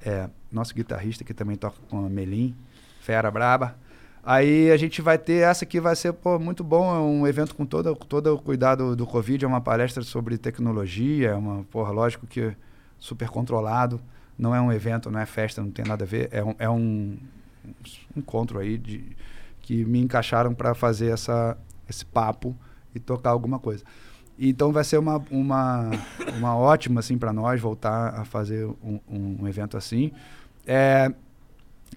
é, 0.04 0.28
nosso 0.50 0.74
guitarrista 0.74 1.24
que 1.24 1.34
também 1.34 1.56
toca 1.56 1.76
com 1.88 2.04
a 2.04 2.08
Melim, 2.08 2.54
fera 3.00 3.30
braba. 3.30 3.76
Aí 4.22 4.70
a 4.70 4.76
gente 4.76 5.00
vai 5.00 5.16
ter 5.16 5.42
essa 5.42 5.64
que 5.64 5.80
vai 5.80 5.96
ser 5.96 6.12
pô, 6.12 6.38
muito 6.38 6.62
bom, 6.62 6.94
é 6.94 6.98
um 6.98 7.26
evento 7.26 7.54
com 7.54 7.64
todo, 7.64 7.94
todo 7.94 8.34
o 8.34 8.38
cuidado 8.38 8.94
do 8.94 9.06
Covid, 9.06 9.44
é 9.44 9.48
uma 9.48 9.60
palestra 9.60 10.02
sobre 10.02 10.36
tecnologia, 10.36 11.30
é 11.30 11.34
uma, 11.34 11.64
porra, 11.64 11.90
lógico 11.92 12.26
que 12.26 12.54
super 12.98 13.28
controlado, 13.28 14.00
não 14.38 14.54
é 14.54 14.60
um 14.60 14.70
evento, 14.70 15.10
não 15.10 15.20
é 15.20 15.26
festa, 15.26 15.62
não 15.62 15.70
tem 15.70 15.84
nada 15.84 16.04
a 16.04 16.06
ver, 16.06 16.28
é 16.30 16.44
um, 16.44 16.54
é 16.58 16.68
um 16.68 17.16
encontro 18.16 18.58
aí 18.58 18.76
de, 18.76 19.16
que 19.62 19.84
me 19.84 20.00
encaixaram 20.00 20.52
para 20.54 20.74
fazer 20.74 21.10
essa, 21.10 21.56
esse 21.88 22.04
papo 22.04 22.54
e 22.94 23.00
tocar 23.00 23.30
alguma 23.30 23.58
coisa. 23.58 23.84
Então 24.38 24.72
vai 24.72 24.84
ser 24.84 24.98
uma, 24.98 25.22
uma, 25.30 25.90
uma 26.36 26.56
ótima 26.56 27.00
assim 27.00 27.18
para 27.18 27.32
nós 27.32 27.60
voltar 27.60 28.14
a 28.14 28.24
fazer 28.24 28.66
um, 28.82 29.00
um 29.08 29.48
evento 29.48 29.76
assim. 29.76 30.12
É, 30.64 31.12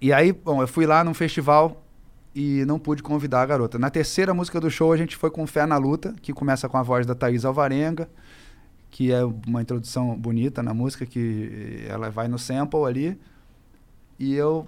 e 0.02 0.12
aí, 0.12 0.32
bom, 0.32 0.62
eu 0.62 0.68
fui 0.68 0.88
lá 0.88 1.04
num 1.04 1.14
festival 1.14 1.84
e 2.34 2.66
não 2.66 2.80
pude 2.80 3.04
convidar 3.04 3.42
a 3.42 3.46
garota. 3.46 3.78
Na 3.78 3.90
terceira 3.90 4.34
música 4.34 4.60
do 4.60 4.72
show 4.72 4.92
a 4.92 4.98
gente 4.98 5.16
foi 5.16 5.30
com 5.30 5.46
Fé 5.46 5.66
na 5.66 5.78
Luta, 5.78 6.16
que 6.22 6.34
começa 6.34 6.68
com 6.68 6.78
a 6.78 6.82
voz 6.82 7.06
da 7.06 7.14
Thaís 7.14 7.46
Alvarenga, 7.46 8.10
que 8.90 9.12
é 9.12 9.24
uma 9.24 9.62
introdução 9.62 10.18
bonita 10.18 10.64
na 10.64 10.74
música, 10.74 11.06
que 11.06 11.86
ela 11.88 12.10
vai 12.10 12.28
no 12.28 12.40
sample 12.40 12.86
ali. 12.86 13.20
E 14.18 14.34
eu 14.34 14.68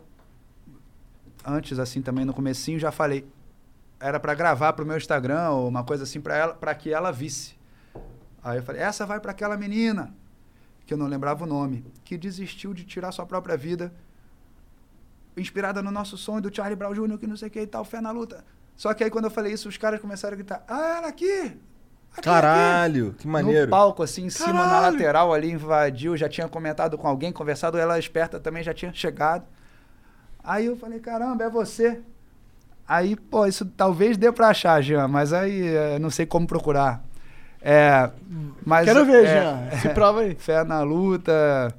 antes 1.46 1.80
assim 1.80 2.02
também 2.02 2.24
no 2.24 2.34
comecinho 2.34 2.80
já 2.80 2.92
falei 2.92 3.26
era 4.00 4.18
para 4.20 4.34
gravar 4.34 4.74
pro 4.74 4.86
meu 4.86 4.96
Instagram 4.96 5.50
ou 5.50 5.68
uma 5.68 5.84
coisa 5.84 6.04
assim 6.04 6.22
para 6.22 6.38
ela 6.38 6.54
para 6.54 6.74
que 6.74 6.94
ela 6.94 7.12
visse 7.12 7.56
aí 8.44 8.58
eu 8.58 8.64
falei 8.64 8.82
essa 8.82 9.06
vai 9.06 9.20
para 9.20 9.32
aquela 9.32 9.58
menina 9.58 10.14
que 10.86 10.94
eu 10.94 10.98
não 10.98 11.08
lembrava 11.08 11.44
o 11.44 11.48
nome 11.48 11.86
que 12.04 12.18
desistiu 12.18 12.74
de 12.74 12.84
tirar 12.84 13.12
sua 13.12 13.26
própria 13.26 13.56
vida 13.56 13.94
inspirada 15.36 15.82
no 15.82 15.92
nosso 15.92 16.18
sonho 16.18 16.42
do 16.42 16.54
Charlie 16.54 16.76
Brown 16.76 16.94
Jr. 16.94 17.18
que 17.18 17.28
não 17.28 17.38
sei 17.38 17.48
o 17.48 17.52
que 17.52 17.62
e 17.62 17.68
tal 17.68 17.84
fé 17.86 18.02
na 18.02 18.12
luta 18.12 18.44
só 18.76 18.94
que 18.94 19.04
aí 19.04 19.10
quando 19.10 19.26
eu 19.26 19.32
falei 19.32 19.54
isso 19.54 19.70
os 19.70 19.78
caras 19.78 20.00
começaram 20.00 20.34
a 20.34 20.38
gritar 20.38 20.64
ah 20.68 20.98
ela 20.98 21.08
aqui 21.08 21.58
Caralho, 22.22 23.16
que 23.18 23.28
maneiro. 23.28 23.66
no 23.66 23.72
palco, 23.72 24.04
assim, 24.04 24.26
em 24.26 24.30
cima, 24.30 24.68
na 24.68 24.80
lateral 24.82 25.34
ali, 25.34 25.52
invadiu, 25.52 26.16
já 26.16 26.30
tinha 26.30 26.48
comentado 26.48 26.96
com 26.98 27.08
alguém, 27.08 27.32
conversado, 27.32 27.78
ela 27.78 27.98
esperta 27.98 28.40
também 28.40 28.62
já 28.62 28.72
tinha 28.72 28.94
chegado. 28.94 29.46
Aí 30.44 30.66
eu 30.66 30.76
falei, 30.76 31.00
caramba, 31.00 31.46
é 31.46 31.50
você. 31.50 32.02
Aí, 32.88 33.16
pô, 33.16 33.48
isso 33.48 33.66
talvez 33.66 34.18
dê 34.18 34.32
pra 34.32 34.50
achar, 34.50 34.82
Jean, 34.82 35.08
mas 35.08 35.32
aí 35.34 35.68
eh, 35.68 35.98
não 36.00 36.10
sei 36.10 36.26
como 36.26 36.46
procurar. 36.46 37.04
É, 37.66 38.10
mas, 38.66 38.86
Quero 38.86 39.06
ver, 39.06 39.24
é, 39.26 39.28
Jean. 39.28 39.72
Se 39.80 39.90
prova 39.90 40.22
aí. 40.22 40.36
Fé 40.36 40.64
na 40.66 40.82
luta. 40.82 41.74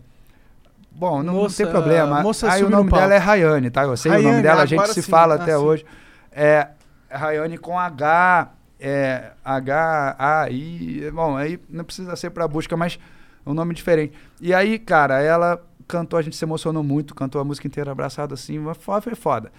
Bom, 0.91 1.23
não, 1.23 1.35
Moça- 1.35 1.63
não 1.65 1.71
tem 1.71 1.79
problema. 1.81 2.23
moça 2.23 2.51
aí 2.51 2.63
o 2.65 2.71
nome 2.71 2.91
dela 2.91 3.13
é 3.15 3.19
Rayane, 3.19 3.69
tá? 3.71 3.83
Eu 3.83 3.97
sei 3.97 4.11
o 4.11 4.15
Rayane, 4.15 4.31
nome 4.31 4.43
dela, 4.43 4.63
a 4.63 4.67
gente 4.67 4.79
agora 4.79 4.95
se 4.95 5.03
sim. 5.03 5.11
fala 5.11 5.35
Ah, 5.35 5.43
até 5.43 5.57
sim. 5.57 5.63
hoje. 5.63 5.85
É 6.33 6.69
Rayane 7.11 7.59
com 7.59 7.79
H, 7.79 8.49
é, 8.81 9.33
H, 9.45 10.17
A, 10.19 10.49
I. 10.51 11.11
Bom, 11.13 11.37
aí 11.37 11.61
não 11.69 11.85
precisa 11.85 12.15
ser 12.17 12.31
pra 12.31 12.47
busca, 12.49 12.77
mas 12.77 12.99
é 13.45 13.51
um 13.51 13.55
nome 13.55 13.75
diferente. 13.75 14.15
E 14.41 14.55
aí, 14.55 14.79
cara, 14.79 15.21
ela 15.21 15.61
cantou, 15.87 16.19
a 16.19 16.23
gente 16.23 16.37
se 16.37 16.45
emocionou 16.45 16.83
muito, 16.83 17.15
cantou 17.15 17.41
a 17.41 17.45
música 17.45 17.67
inteira 17.67 17.91
abraçada 17.93 18.35
assim, 18.35 18.59
foi 18.81 19.15
foda. 19.17 19.53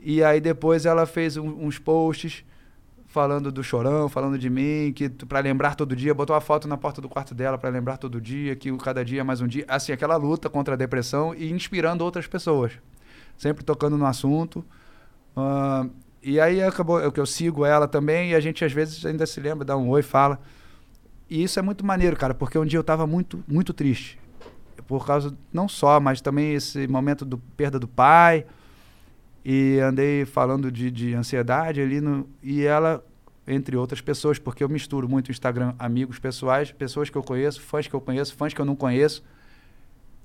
E 0.00 0.24
aí 0.24 0.40
depois 0.40 0.86
ela 0.86 1.04
fez 1.06 1.36
um- 1.36 1.66
uns 1.66 1.78
posts 1.78 2.44
falando 3.08 3.50
do 3.50 3.64
chorão, 3.64 4.08
falando 4.08 4.38
de 4.38 4.50
mim, 4.50 4.92
que 4.94 5.08
pra 5.08 5.40
lembrar 5.40 5.74
todo 5.74 5.96
dia, 5.96 6.14
botou 6.14 6.34
uma 6.34 6.42
foto 6.42 6.68
na 6.68 6.76
porta 6.76 7.00
do 7.00 7.08
quarto 7.08 7.34
dela 7.34 7.56
pra 7.56 7.70
lembrar 7.70 7.96
todo 7.96 8.20
dia, 8.20 8.54
que 8.54 8.70
cada 8.76 9.04
dia 9.04 9.22
é 9.22 9.24
mais 9.24 9.40
um 9.40 9.46
dia, 9.46 9.64
assim, 9.66 9.92
aquela 9.92 10.16
luta 10.16 10.48
contra 10.50 10.74
a 10.74 10.76
depressão 10.76 11.34
e 11.34 11.50
inspirando 11.50 12.04
outras 12.04 12.26
pessoas. 12.26 12.72
Sempre 13.36 13.64
tocando 13.64 13.96
no 13.96 14.04
assunto. 14.04 14.64
Ahn, 15.34 15.88
e 16.22 16.38
aí 16.38 16.62
acabou 16.62 17.10
que 17.10 17.18
eu 17.18 17.24
sigo 17.24 17.64
ela 17.64 17.88
também 17.88 18.32
e 18.32 18.34
a 18.34 18.40
gente 18.40 18.64
às 18.64 18.72
vezes 18.72 19.04
ainda 19.06 19.24
se 19.24 19.40
lembra, 19.40 19.64
dá 19.64 19.76
um 19.76 19.88
oi, 19.88 20.02
fala. 20.02 20.38
E 21.30 21.42
isso 21.42 21.58
é 21.58 21.62
muito 21.62 21.86
maneiro, 21.86 22.16
cara, 22.16 22.34
porque 22.34 22.58
um 22.58 22.66
dia 22.66 22.78
eu 22.78 22.84
tava 22.84 23.06
muito 23.06 23.42
muito 23.48 23.72
triste. 23.72 24.18
Por 24.86 25.06
causa 25.06 25.36
não 25.52 25.68
só, 25.68 25.98
mas 25.98 26.20
também 26.20 26.54
esse 26.54 26.86
momento 26.86 27.24
do 27.24 27.38
perda 27.38 27.78
do 27.78 27.88
pai 27.88 28.44
e 29.50 29.80
andei 29.80 30.26
falando 30.26 30.70
de, 30.70 30.90
de 30.90 31.14
ansiedade 31.14 31.80
ali 31.80 32.02
no 32.02 32.28
e 32.42 32.64
ela 32.66 33.02
entre 33.46 33.74
outras 33.78 34.02
pessoas, 34.02 34.38
porque 34.38 34.62
eu 34.62 34.68
misturo 34.68 35.08
muito 35.08 35.30
Instagram, 35.30 35.72
amigos 35.78 36.18
pessoais, 36.18 36.70
pessoas 36.70 37.08
que 37.08 37.16
eu 37.16 37.22
conheço, 37.22 37.62
fãs 37.62 37.86
que 37.86 37.94
eu 37.94 38.00
conheço, 38.00 38.36
fãs 38.36 38.52
que 38.52 38.60
eu 38.60 38.64
não 38.66 38.76
conheço. 38.76 39.24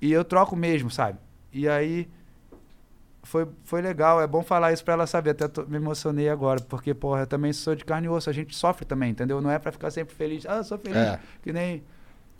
E 0.01 0.11
eu 0.11 0.25
troco 0.25 0.57
mesmo, 0.57 0.91
sabe? 0.91 1.17
E 1.53 1.69
aí 1.69 2.09
foi, 3.23 3.47
foi 3.63 3.81
legal, 3.81 4.21
é 4.21 4.27
bom 4.27 4.43
falar 4.43 4.73
isso 4.73 4.83
pra 4.83 4.95
ela 4.95 5.07
saber. 5.07 5.29
Até 5.29 5.47
tô- 5.47 5.65
me 5.65 5.77
emocionei 5.77 6.27
agora, 6.27 6.59
porque, 6.59 6.93
porra, 6.93 7.21
eu 7.21 7.27
também 7.27 7.53
sou 7.53 7.73
de 7.75 7.85
carne 7.85 8.07
e 8.07 8.09
osso, 8.09 8.29
a 8.29 8.33
gente 8.33 8.53
sofre 8.53 8.83
também, 8.85 9.11
entendeu? 9.11 9.39
Não 9.39 9.49
é 9.49 9.57
pra 9.57 9.71
ficar 9.71 9.89
sempre 9.89 10.13
feliz. 10.13 10.45
Ah, 10.45 10.57
eu 10.57 10.63
sou 10.65 10.77
feliz, 10.77 10.97
É. 10.97 11.17
que 11.41 11.53
nem. 11.53 11.81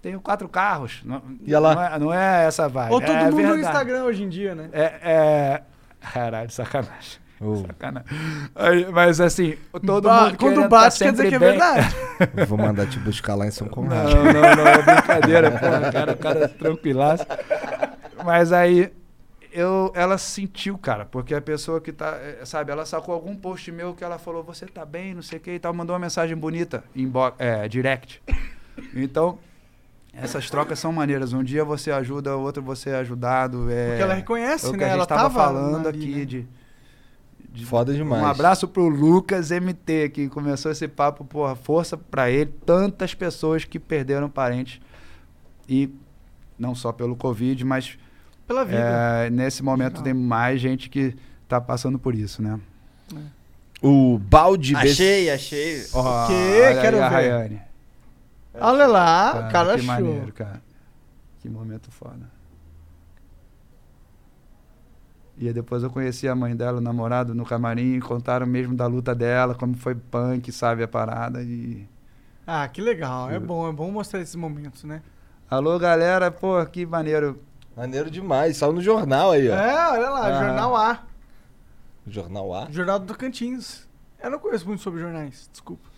Tenho 0.01 0.19
quatro 0.19 0.49
carros. 0.49 1.01
Não, 1.05 1.21
E 1.45 1.53
ela- 1.53 1.73
não, 1.75 1.81
é, 1.81 1.99
não 1.99 2.13
é 2.13 2.45
essa 2.45 2.67
vibe. 2.67 2.91
Ou 2.91 2.99
todo 2.99 3.09
é 3.15 3.31
mundo 3.31 3.41
no. 3.41 3.55
Instagram 3.61 4.03
hoje 4.03 4.21
em 4.23 4.27
dia, 4.27 4.53
né? 4.53 4.67
É, 4.73 4.83
é... 5.01 5.63
Caralho, 6.11 6.49
sacanagem. 6.51 7.23
Sacanagem. 7.67 8.07
Aí, 8.55 8.91
Mas 8.91 9.19
assim, 9.19 9.57
todo 9.85 10.07
Ba- 10.07 10.25
mundo 10.25 10.37
quando 10.37 10.69
bate, 10.69 10.99
tá 10.99 11.05
quer 11.05 11.11
dizer 11.11 11.29
que 11.29 11.35
é 11.35 11.39
bem. 11.39 11.49
verdade. 11.49 11.95
Vou 12.47 12.57
mandar 12.57 12.87
te 12.87 12.99
buscar 12.99 13.35
lá 13.35 13.45
em 13.45 13.51
São 13.51 13.67
Conrado. 13.67 14.09
Não, 14.15 14.23
não, 14.25 14.33
não, 14.33 14.67
é 14.67 14.81
brincadeira, 14.81 15.51
pô, 15.51 15.91
cara, 15.91 16.13
o 16.13 16.17
cara 16.17 16.39
é 16.45 16.47
tranquilaço. 16.47 17.25
Mas 18.23 18.53
aí 18.53 18.91
eu, 19.51 19.91
ela 19.95 20.17
sentiu, 20.17 20.77
cara, 20.77 21.05
porque 21.05 21.35
a 21.35 21.41
pessoa 21.41 21.79
que 21.81 21.91
tá, 21.91 22.17
eh, 22.21 22.45
sabe, 22.45 22.71
ela 22.71 22.85
sacou 22.85 23.13
algum 23.13 23.35
post 23.35 23.71
meu 23.71 23.93
que 23.93 24.03
ela 24.03 24.17
falou, 24.17 24.43
você 24.43 24.65
tá 24.65 24.85
bem, 24.85 25.13
não 25.13 25.21
sei 25.21 25.37
o 25.37 25.41
que 25.41 25.51
e 25.51 25.59
tal, 25.59 25.73
mandou 25.73 25.93
uma 25.93 25.99
mensagem 25.99 26.35
bonita 26.35 26.83
em 26.95 27.11
é, 27.37 27.67
direct. 27.67 28.21
Então, 28.95 29.37
essas 30.15 30.49
trocas 30.49 30.77
são 30.79 30.91
maneiras. 30.93 31.33
Um 31.33 31.43
dia 31.43 31.65
você 31.65 31.91
ajuda, 31.91 32.37
o 32.37 32.41
outro 32.41 32.61
você 32.61 32.91
é 32.91 32.95
ajudado. 32.97 33.69
É, 33.71 33.87
Porque 33.89 34.01
ela 34.03 34.13
reconhece, 34.13 34.65
é 34.65 34.69
o 34.69 34.71
que 34.73 34.77
né? 34.77 34.85
A 34.85 34.87
gente 34.89 34.97
Ela 34.97 35.05
tava 35.05 35.21
tava 35.23 35.33
falando 35.33 35.87
ali, 35.87 35.97
aqui 35.97 36.15
né? 36.19 36.25
de, 36.25 36.47
de- 37.51 37.65
Foda 37.65 37.93
demais. 37.93 38.21
Um 38.21 38.25
abraço 38.25 38.67
pro 38.67 38.87
Lucas 38.87 39.49
MT, 39.51 40.09
que 40.09 40.29
começou 40.29 40.71
esse 40.71 40.87
papo, 40.87 41.23
porra, 41.25 41.55
força 41.55 41.97
pra 41.97 42.29
ele. 42.29 42.51
Tantas 42.65 43.13
pessoas 43.13 43.63
que 43.65 43.79
perderam 43.79 44.29
parentes. 44.29 44.79
E 45.67 45.89
não 46.57 46.75
só 46.75 46.91
pelo 46.91 47.15
Covid, 47.15 47.63
mas. 47.65 47.97
Pela 48.47 48.65
vida. 48.65 48.77
é, 48.79 49.29
nesse 49.29 49.63
momento 49.63 50.03
tem 50.03 50.13
mais 50.13 50.59
gente 50.59 50.89
que 50.89 51.15
tá 51.47 51.59
passando 51.61 51.97
por 51.97 52.13
isso, 52.13 52.41
né? 52.41 52.59
O 53.81 54.17
balde 54.17 54.75
Achei, 54.75 55.29
achei. 55.29 55.81
Quê? 55.81 55.89
olha 55.95 56.81
Quero 56.81 56.97
aí 57.03 57.09
ver. 57.09 57.15
Rayane. 57.15 57.61
Olha 58.59 58.85
lá, 58.87 59.29
o 59.29 59.33
Cara, 59.33 59.51
cara 59.51 59.69
que 59.73 59.79
achou. 59.81 59.85
maneiro, 59.87 60.33
cara. 60.33 60.61
Que 61.39 61.49
momento 61.49 61.91
foda. 61.91 62.31
E 65.37 65.47
aí 65.47 65.53
depois 65.53 65.81
eu 65.81 65.89
conheci 65.89 66.27
a 66.27 66.35
mãe 66.35 66.55
dela, 66.55 66.77
o 66.77 66.81
namorado, 66.81 67.33
no 67.33 67.43
camarim, 67.45 67.99
contaram 67.99 68.45
mesmo 68.45 68.75
da 68.75 68.85
luta 68.85 69.15
dela, 69.15 69.55
como 69.55 69.75
foi 69.75 69.95
punk, 69.95 70.51
sabe, 70.51 70.83
a 70.83 70.87
parada. 70.87 71.41
E 71.41 71.87
Ah, 72.45 72.67
que 72.67 72.81
legal. 72.81 73.31
É 73.31 73.39
bom, 73.39 73.67
é 73.67 73.71
bom 73.73 73.89
mostrar 73.91 74.21
esses 74.21 74.35
momentos, 74.35 74.83
né? 74.83 75.01
Alô, 75.49 75.77
galera, 75.79 76.29
pô, 76.31 76.63
que 76.65 76.85
maneiro. 76.85 77.41
Maneiro 77.75 78.11
demais, 78.11 78.57
saiu 78.57 78.71
no 78.73 78.81
jornal 78.81 79.31
aí, 79.31 79.49
ó. 79.49 79.55
É, 79.55 79.91
olha 79.93 80.09
lá, 80.11 80.27
Ah. 80.27 80.43
Jornal 80.45 80.75
A. 80.75 81.03
Jornal 82.05 82.53
A? 82.53 82.67
Jornal 82.71 82.99
do 82.99 83.05
Tocantins. 83.07 83.87
Eu 84.21 84.29
não 84.29 84.37
conheço 84.39 84.67
muito 84.67 84.81
sobre 84.83 84.99
jornais, 85.01 85.49
desculpa. 85.51 85.89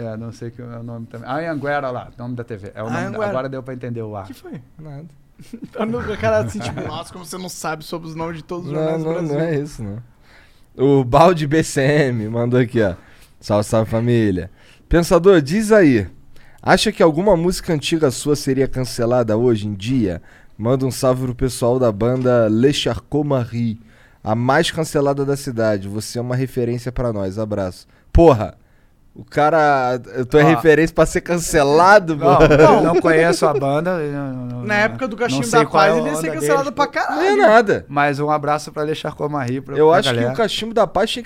É, 0.00 0.16
não 0.16 0.30
sei 0.32 0.50
que 0.50 0.62
é 0.62 0.64
o 0.64 0.82
nome 0.82 1.06
também. 1.06 1.28
Anhanguera 1.28 1.90
lá, 1.90 2.08
nome 2.16 2.36
da 2.36 2.44
TV. 2.44 2.70
É 2.74 2.82
o 2.82 2.90
nome 2.90 3.16
da- 3.18 3.26
agora 3.26 3.48
deu 3.48 3.62
pra 3.62 3.74
entender 3.74 4.02
o 4.02 4.16
A. 4.16 4.22
que 4.22 4.34
foi? 4.34 4.60
Nada. 4.78 5.06
O 6.14 6.16
cara 6.18 6.38
assim, 6.38 6.58
tipo, 6.58 6.80
nossa, 6.82 7.12
como 7.12 7.24
você 7.24 7.38
não 7.38 7.48
sabe 7.48 7.84
sobre 7.84 8.08
os 8.08 8.14
nomes 8.14 8.38
de 8.38 8.42
todos 8.44 8.66
os 8.66 8.72
Não, 8.72 8.80
jornais 8.80 9.02
do 9.02 9.06
não, 9.08 9.14
Brasil. 9.14 9.34
não 9.38 9.44
é 9.44 9.54
isso, 9.56 9.82
não. 9.84 10.02
O 11.00 11.04
Balde 11.04 11.46
BCM 11.46 12.28
mandou 12.28 12.58
aqui, 12.60 12.82
ó. 12.82 12.94
Salve, 13.40 13.64
salve 13.64 13.90
família. 13.90 14.50
Pensador, 14.88 15.40
diz 15.40 15.70
aí. 15.70 16.08
Acha 16.62 16.90
que 16.90 17.02
alguma 17.02 17.36
música 17.36 17.72
antiga 17.72 18.10
sua 18.10 18.34
seria 18.34 18.66
cancelada 18.66 19.36
hoje 19.36 19.68
em 19.68 19.74
dia? 19.74 20.20
Manda 20.56 20.84
um 20.84 20.90
salve 20.90 21.24
pro 21.24 21.34
pessoal 21.36 21.78
da 21.78 21.90
banda 21.92 22.48
Le 22.48 22.72
Charcot 22.72 23.24
Marie, 23.24 23.80
a 24.24 24.34
mais 24.34 24.72
cancelada 24.72 25.24
da 25.24 25.36
cidade. 25.36 25.86
Você 25.86 26.18
é 26.18 26.20
uma 26.22 26.34
referência 26.34 26.90
pra 26.90 27.12
nós. 27.12 27.38
Abraço. 27.38 27.86
Porra, 28.12 28.56
o 29.18 29.24
cara. 29.24 30.00
Eu 30.14 30.24
tô 30.24 30.38
é 30.38 30.44
Ó. 30.44 30.46
referência 30.46 30.94
pra 30.94 31.04
ser 31.04 31.20
cancelado, 31.20 32.14
Não, 32.16 32.24
mano. 32.24 32.56
não, 32.56 32.82
não 32.94 33.00
conheço 33.00 33.44
a 33.46 33.52
banda. 33.52 33.98
não- 33.98 34.32
não- 34.46 34.62
Na 34.62 34.74
época 34.76 35.08
do 35.08 35.16
Cachimbo 35.16 35.48
da 35.50 35.60
é 35.60 35.66
Paz, 35.66 35.92
a 35.94 35.98
ele 35.98 36.08
ia 36.08 36.14
ser 36.14 36.32
cancelado 36.32 36.62
deles. 36.70 36.74
pra 36.76 36.86
caralho. 36.86 37.16
Não 37.16 37.24
é 37.24 37.36
nada. 37.36 37.84
Mas 37.88 38.20
um 38.20 38.30
abraço 38.30 38.70
pra 38.70 38.84
deixar 38.84 39.12
como 39.16 39.36
a 39.36 39.42
rir. 39.42 39.62
Eu 39.68 39.92
acho 39.92 40.14
que 40.14 40.24
o 40.24 40.32
Cachimbo 40.34 40.72
da 40.72 40.86
Paz 40.86 41.10
tinha 41.10 41.24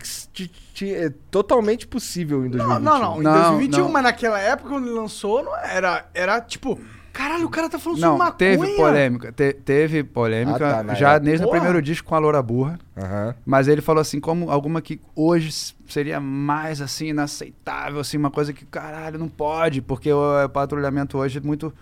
que 0.75 0.95
é 0.95 1.13
totalmente 1.31 1.87
possível 1.87 2.47
em 2.47 2.49
Não, 2.49 2.67
2021. 2.81 2.81
não, 2.85 2.99
não. 2.99 3.21
Em 3.21 3.23
Não, 3.23 3.33
2021, 3.51 3.83
não. 3.85 3.89
mas 3.91 4.03
naquela 4.05 4.41
época, 4.41 4.71
quando 4.71 4.87
ele 4.87 4.95
lançou, 4.99 5.45
não 5.45 5.55
era. 5.57 6.07
Era 6.15 6.41
tipo, 6.41 6.81
caralho, 7.13 7.47
o 7.47 7.51
cara 7.51 7.69
tá 7.69 7.79
falando 7.79 7.99
Não, 8.01 8.13
sobre 8.19 8.25
maconha. 8.25 8.37
teve 8.59 8.77
polêmica. 8.77 9.33
te- 9.33 9.53
teve 9.53 10.03
polêmica 10.05 10.81
Ah, 10.81 10.85
tá, 10.85 10.95
já 10.95 11.19
desde 11.19 11.45
o 11.47 11.51
primeiro 11.51 11.81
disco 11.83 12.09
com 12.09 12.15
a 12.15 12.19
Loura 12.19 12.43
Burra. 12.43 12.79
Aham. 12.97 13.35
Mas 13.45 13.69
ele 13.69 13.81
falou 13.81 14.01
assim, 14.01 14.19
como 14.21 14.51
alguma 14.51 14.81
que 14.81 15.01
hoje 15.15 15.75
seria 15.89 16.21
mais 16.21 16.81
assim, 16.81 17.09
inaceitável, 17.09 18.01
assim, 18.01 18.17
uma 18.17 18.31
coisa 18.31 18.53
que, 18.53 18.65
caralho, 18.65 19.19
não 19.19 19.29
pode, 19.29 19.83
porque 19.83 20.13
o, 20.13 20.49
patrulhamento 20.49 21.19
hoje 21.19 21.39
é 21.39 21.41
muito. 21.41 21.73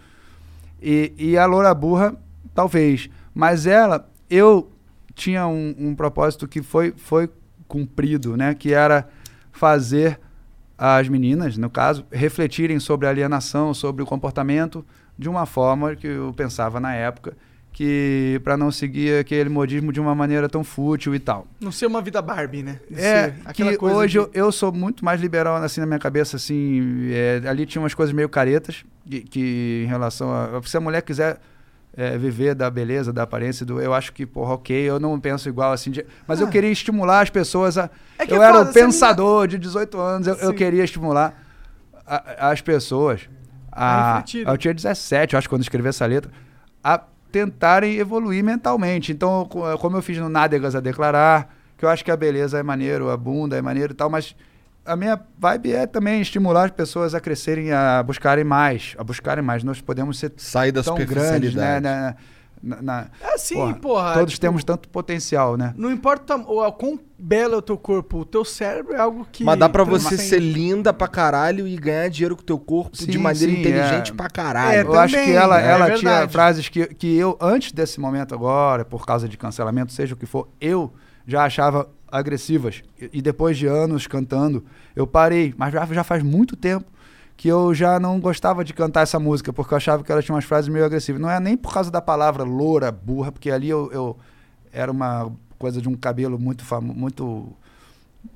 E, 0.83 1.13
e 1.19 1.39
a 1.39 1.47
Loura 1.47 1.73
Burra, 1.75 2.15
talvez. 2.55 3.09
Mas 3.35 3.67
ela, 3.67 4.09
eu 4.29 4.71
tinha 5.15 5.47
um, 5.47 5.75
um 5.79 5.95
propósito 5.95 6.49
que 6.49 6.63
foi, 6.63 6.93
foi 6.97 7.29
cumprido, 7.69 8.37
né? 8.37 8.55
Que 8.55 8.73
era 8.73 9.09
fazer 9.53 10.19
as 10.77 11.09
meninas, 11.09 11.59
no 11.59 11.69
caso, 11.69 12.07
refletirem 12.11 12.81
sobre 12.81 13.07
a 13.07 13.11
alienação, 13.11 13.75
sobre 13.75 14.03
o 14.03 14.07
comportamento, 14.07 14.83
de 15.21 15.29
uma 15.29 15.45
forma 15.47 15.95
que 15.95 16.07
eu 16.07 16.33
pensava 16.35 16.81
na 16.81 16.95
época, 16.95 17.37
que 17.73 18.41
para 18.43 18.57
não 18.57 18.71
seguir 18.71 19.21
aquele 19.21 19.49
modismo 19.49 19.93
de 19.93 20.01
uma 20.01 20.15
maneira 20.15 20.49
tão 20.49 20.65
fútil 20.65 21.15
e 21.15 21.19
tal. 21.19 21.47
Não 21.61 21.71
ser 21.71 21.87
uma 21.87 22.01
vida 22.03 22.21
Barbie, 22.23 22.63
né? 22.63 22.81
De 22.91 23.01
É, 23.01 23.35
que 23.55 23.63
hoje 23.85 24.13
de- 24.13 24.19
eu, 24.19 24.31
eu 24.33 24.51
sou 24.51 24.73
muito 24.73 25.05
mais 25.05 25.21
liberal 25.21 25.57
assim 25.57 25.81
na 25.81 25.87
minha 25.87 25.99
cabeça, 25.99 26.37
assim, 26.37 27.09
é, 27.13 27.43
ali 27.47 27.67
tinha 27.67 27.81
umas 27.81 27.95
coisas 27.95 28.15
meio 28.15 28.29
caretas, 28.29 28.85
que, 29.09 29.21
que 29.21 29.83
em 29.85 29.89
relação 29.89 30.31
a... 30.33 30.61
Se 30.65 30.77
a 30.77 30.81
mulher 30.81 31.03
quiser 31.03 31.39
é, 31.97 32.17
viver 32.19 32.55
da 32.55 32.71
beleza, 32.71 33.13
da 33.13 33.23
aparência, 33.25 33.65
do, 33.67 33.81
eu 33.81 33.93
acho 33.95 34.13
que, 34.13 34.25
porra, 34.27 34.55
ok, 34.55 34.75
eu 34.77 34.99
não 34.99 35.19
penso 35.21 35.49
igual 35.49 35.71
assim, 35.73 35.91
de- 35.91 36.05
mas 36.27 36.41
eu 36.41 36.47
Ah. 36.47 36.51
queria 36.51 36.71
estimular 36.71 37.21
as 37.21 37.31
pessoas 37.31 37.77
a... 37.79 37.91
É 38.19 38.27
que 38.27 38.33
eu 38.33 38.43
é 38.43 38.47
era 38.47 38.61
um 38.61 38.73
pensador 38.73 39.47
de 39.47 39.59
18 39.59 39.99
anos, 39.99 40.27
eu, 40.27 40.35
eu 40.37 40.55
queria 40.55 40.83
estimular 40.85 41.35
a- 42.07 42.51
as 42.51 42.61
pessoas 42.61 43.29
A 43.73 43.85
a... 43.85 44.13
refletirem. 44.15 44.49
eu 44.53 44.59
tinha 44.59 44.75
17, 44.75 45.35
eu 45.35 45.39
acho, 45.39 45.49
quando 45.49 45.63
escrevi 45.63 45.89
essa 45.89 46.07
letra, 46.07 46.31
a 46.83 47.01
tentarem 47.31 47.97
evoluir 47.97 48.43
mentalmente. 48.43 49.13
Então, 49.13 49.45
co- 49.47 49.79
como 49.79 49.97
eu 49.97 50.03
fiz 50.03 50.19
no 50.19 50.29
Nádegas 50.29 50.75
a 50.75 50.81
declarar, 50.81 51.55
que 51.79 51.85
eu 51.85 51.89
acho 51.89 52.05
que 52.05 52.11
a 52.11 52.17
beleza 52.17 52.59
é 52.59 52.63
maneiro, 52.63 53.11
a 53.11 53.17
bunda 53.17 53.57
é 53.57 53.63
maneiro 53.63 53.93
e 53.93 53.97
tal, 53.97 54.11
mas 54.11 54.35
a 54.85 54.97
minha 54.97 55.21
vibe 55.39 55.73
é 55.73 55.87
também 55.87 56.21
estimular 56.21 56.65
as 56.65 56.71
pessoas 56.73 57.15
a 57.15 57.21
crescerem, 57.21 57.71
a 57.73 58.03
buscarem 58.03 58.45
mais, 58.45 58.95
a 58.99 59.05
buscarem 59.05 59.45
mais. 59.45 59.63
Nós 59.63 59.81
podemos 59.81 60.19
ser 60.19 60.33
Sair 60.37 60.73
da 60.73 60.83
tão 60.83 60.95
grandes, 60.97 61.55
né? 61.55 61.77
superficialidade. 61.77 62.17
Na, 62.63 62.83
na- 62.83 63.07
É 63.23 63.39
sim, 63.39 63.73
porra, 63.75 64.13
Todos 64.15 64.35
tipo- 64.35 64.43
temos 64.43 64.63
tanto 64.65 64.89
potencial, 64.91 65.57
né? 65.57 65.73
Não 65.79 65.91
importa 65.91 66.37
o, 66.37 66.63
o 66.67 66.73
quão 66.73 67.01
belo 67.19 67.55
é 67.55 67.57
o 67.57 67.63
teu 67.63 67.79
corpo, 67.79 68.19
o 68.19 68.25
teu 68.25 68.45
cérebro 68.45 68.93
é 68.95 68.99
algo 69.01 69.27
que. 69.33 69.43
Mas 69.43 69.59
dá 69.59 69.67
pra 69.69 69.83
você 69.83 70.19
ser 70.19 70.41
linda 70.41 70.93
pra 70.93 71.09
caralho 71.09 71.67
e 71.67 71.75
ganhar 71.77 72.09
dinheiro 72.11 72.37
com 72.37 72.43
o 72.43 72.45
teu 72.45 72.59
corpo 72.59 72.97
de 72.97 73.13
Sim, 73.13 73.19
maneira 73.19 73.51
sim, 73.53 73.61
inteligente 73.61 74.13
é. 74.13 74.15
pra 74.15 74.29
caralho. 74.29 74.89
eu 74.89 74.99
acho 75.01 75.15
que 75.15 75.33
ela, 75.33 75.61
é 75.61 75.71
ela 75.71 75.91
tinha 75.93 76.29
frases 76.29 76.69
que, 76.69 76.87
que 76.95 77.17
eu, 77.17 77.37
antes 77.41 77.73
desse 77.73 77.99
momento 77.99 78.35
agora, 78.35 78.85
por 78.85 79.07
causa 79.07 79.27
de 79.29 79.39
cancelamento, 79.39 79.93
seja 79.93 80.15
o 80.15 80.17
que 80.17 80.27
for, 80.27 80.47
eu 80.61 80.93
já 81.27 81.45
achava 81.45 81.89
agressivas. 82.13 82.83
E, 83.01 83.09
e 83.15 83.23
depois 83.23 83.57
de 83.57 83.67
anos 83.67 84.07
cantando, 84.07 84.65
eu 84.95 85.07
parei. 85.07 85.55
Mas 85.57 85.73
já, 85.73 85.87
já 85.87 86.05
faz 86.05 86.23
muito 86.23 86.57
tempo 86.57 86.85
que 87.41 87.49
eu 87.49 87.75
já 87.75 87.99
não 87.99 88.21
gostava 88.21 88.63
de 88.63 88.75
cantar 88.75 89.01
essa 89.01 89.19
música, 89.19 89.51
porque 89.51 89.73
eu 89.73 89.77
achava 89.79 90.05
que 90.05 90.13
ela 90.13 90.21
tinha 90.21 90.35
umas 90.35 90.45
frases 90.45 90.69
meio 90.69 90.85
agressivas. 90.85 91.19
Não 91.19 91.31
é 91.31 91.41
nem 91.41 91.57
por 91.57 91.73
causa 91.73 91.91
da 91.91 91.99
palavra 91.99 92.45
loura, 92.45 92.93
burra, 92.93 93.33
porque 93.33 93.51
ali 93.51 93.67
eu, 93.67 93.91
eu 93.91 94.19
era 94.71 94.93
uma 94.93 95.33
coisa 95.59 95.81
de 95.81 95.89
um 95.89 95.95
cabelo 95.95 96.39
muito 96.39 96.63
famo, 96.63 96.93
muito 96.93 97.51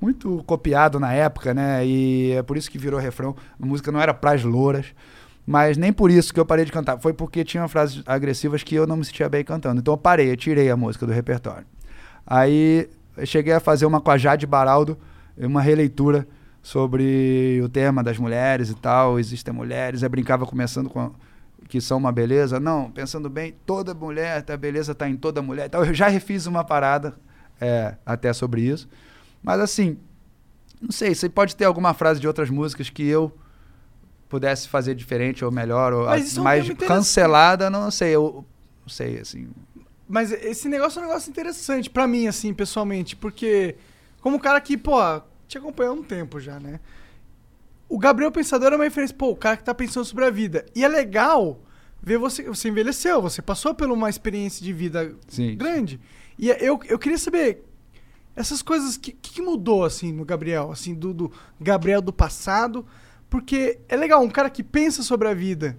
muito 0.01 0.43
copiado 0.47 0.99
na 0.99 1.13
época, 1.13 1.53
né? 1.53 1.85
E 1.85 2.31
é 2.31 2.41
por 2.41 2.57
isso 2.57 2.71
que 2.71 2.79
virou 2.79 2.99
refrão. 2.99 3.35
A 3.61 3.63
música 3.63 3.91
não 3.91 4.01
era 4.01 4.11
pras 4.11 4.43
louras. 4.43 4.87
Mas 5.45 5.77
nem 5.77 5.93
por 5.93 6.09
isso 6.09 6.33
que 6.33 6.39
eu 6.39 6.45
parei 6.45 6.65
de 6.65 6.71
cantar. 6.71 6.97
Foi 6.99 7.13
porque 7.13 7.43
tinha 7.43 7.67
frases 7.67 8.01
agressivas 8.07 8.63
que 8.63 8.73
eu 8.73 8.87
não 8.87 8.97
me 8.97 9.05
sentia 9.05 9.29
bem 9.29 9.43
cantando. 9.43 9.81
Então 9.81 9.93
eu 9.93 9.99
parei, 9.99 10.31
eu 10.31 10.35
tirei 10.35 10.67
a 10.71 10.75
música 10.75 11.05
do 11.05 11.11
repertório. 11.11 11.67
Aí 12.25 12.89
eu 13.15 13.25
cheguei 13.27 13.53
a 13.53 13.59
fazer 13.59 13.85
uma 13.85 14.01
com 14.01 14.09
a 14.09 14.17
Jade 14.17 14.47
Baraldo, 14.47 14.97
uma 15.37 15.61
releitura 15.61 16.27
sobre 16.69 17.61
o 17.63 17.69
tema 17.69 18.01
das 18.03 18.17
mulheres 18.17 18.71
e 18.71 18.73
tal. 18.73 19.19
Existem 19.19 19.53
mulheres. 19.53 20.01
Eu 20.01 20.09
brincava 20.09 20.47
começando 20.47 20.89
com 20.89 20.99
a- 20.99 21.11
que 21.69 21.79
são 21.79 21.99
uma 21.99 22.11
beleza. 22.11 22.59
Não, 22.59 22.89
pensando 22.89 23.29
bem, 23.29 23.53
toda 23.67 23.93
mulher, 23.93 24.43
a 24.49 24.57
beleza 24.57 24.93
está 24.93 25.07
em 25.07 25.15
toda 25.15 25.43
mulher. 25.43 25.67
Então 25.67 25.85
eu 25.85 25.93
já 25.93 26.07
refiz 26.07 26.47
uma 26.47 26.63
parada 26.63 27.15
é, 27.61 27.93
até 28.03 28.33
sobre 28.33 28.61
isso. 28.63 28.89
Mas 29.43 29.59
assim, 29.59 29.97
não 30.81 30.89
sei, 30.91 31.13
você 31.13 31.29
pode 31.29 31.55
ter 31.55 31.65
alguma 31.65 31.93
frase 31.93 32.19
de 32.19 32.27
outras 32.27 32.49
músicas 32.49 32.89
que 32.89 33.05
eu 33.07 33.31
pudesse 34.27 34.67
fazer 34.67 34.95
diferente 34.95 35.45
ou 35.45 35.51
melhor, 35.51 35.93
ou 35.93 36.05
Mas 36.05 36.35
a- 36.35 36.39
é 36.39 36.41
um 36.41 36.43
mais 36.43 36.67
cancelada, 36.87 37.69
não 37.69 37.91
sei, 37.91 38.09
eu 38.15 38.43
não 38.81 38.89
sei, 38.89 39.19
assim. 39.19 39.47
Mas 40.09 40.31
esse 40.31 40.67
negócio 40.67 40.99
é 40.99 41.03
um 41.03 41.07
negócio 41.07 41.29
interessante 41.29 41.91
pra 41.91 42.07
mim, 42.07 42.25
assim, 42.27 42.53
pessoalmente, 42.55 43.15
porque 43.15 43.75
como 44.19 44.39
cara 44.39 44.59
que, 44.59 44.75
pô, 44.75 44.97
te 45.47 45.57
acompanhou 45.57 45.95
há 45.95 45.99
um 45.99 46.03
tempo 46.03 46.39
já, 46.39 46.59
né? 46.59 46.79
O 47.87 47.99
Gabriel 47.99 48.31
Pensador 48.31 48.73
é 48.73 48.75
uma 48.75 48.83
referência, 48.83 49.15
pô, 49.15 49.29
o 49.31 49.35
cara 49.35 49.57
que 49.57 49.63
tá 49.63 49.73
pensando 49.73 50.05
sobre 50.05 50.25
a 50.25 50.29
vida. 50.29 50.65
E 50.75 50.83
é 50.83 50.87
legal 50.87 51.59
ver 52.01 52.17
você, 52.17 52.43
você 52.43 52.69
envelheceu, 52.69 53.21
você 53.21 53.41
passou 53.41 53.73
por 53.75 53.89
uma 53.89 54.09
experiência 54.09 54.63
de 54.63 54.73
vida 54.73 55.15
Sim. 55.27 55.55
grande. 55.55 55.99
E 56.37 56.49
eu, 56.49 56.79
eu 56.87 56.97
queria 56.99 57.17
saber 57.17 57.63
essas 58.35 58.61
coisas, 58.61 58.95
o 58.95 58.99
que, 58.99 59.11
que 59.11 59.41
mudou, 59.41 59.85
assim, 59.85 60.11
no 60.11 60.25
Gabriel, 60.25 60.71
assim, 60.71 60.93
do, 60.93 61.13
do 61.13 61.31
Gabriel 61.61 62.01
do 62.01 62.11
passado, 62.11 62.85
porque 63.29 63.79
é 63.87 63.95
legal, 63.95 64.21
um 64.21 64.29
cara 64.29 64.49
que 64.49 64.63
pensa 64.63 65.03
sobre 65.03 65.27
a 65.27 65.33
vida 65.33 65.77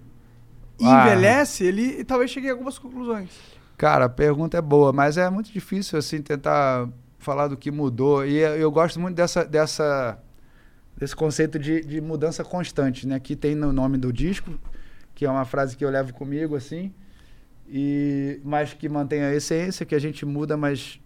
e 0.79 0.85
Ah. 0.85 1.01
envelhece, 1.05 1.63
ele 1.65 2.03
talvez 2.03 2.31
chegue 2.31 2.47
a 2.49 2.51
algumas 2.53 2.79
conclusões. 2.79 3.29
Cara, 3.77 4.05
a 4.05 4.09
pergunta 4.09 4.57
é 4.57 4.61
boa, 4.61 4.91
mas 4.91 5.17
é 5.17 5.29
muito 5.29 5.51
difícil 5.51 5.99
assim 5.99 6.21
tentar 6.21 6.89
falar 7.27 7.49
do 7.49 7.57
que 7.57 7.69
mudou. 7.69 8.25
E 8.25 8.37
eu 8.37 8.71
gosto 8.71 9.01
muito 9.01 9.17
dessa, 9.17 9.43
dessa 9.43 10.17
desse 10.95 11.13
conceito 11.13 11.59
de, 11.59 11.81
de 11.81 11.99
mudança 11.99 12.41
constante, 12.43 13.05
né? 13.05 13.19
Que 13.19 13.35
tem 13.35 13.53
no 13.53 13.73
nome 13.73 13.97
do 13.97 14.11
disco, 14.13 14.57
que 15.13 15.25
é 15.25 15.29
uma 15.29 15.43
frase 15.43 15.75
que 15.75 15.83
eu 15.83 15.89
levo 15.89 16.13
comigo 16.13 16.55
assim, 16.55 16.93
e 17.67 18.39
mas 18.43 18.73
que 18.73 18.87
mantém 18.87 19.21
a 19.21 19.33
essência, 19.33 19.85
que 19.85 19.93
a 19.93 19.99
gente 19.99 20.25
muda, 20.25 20.55
mas 20.55 21.01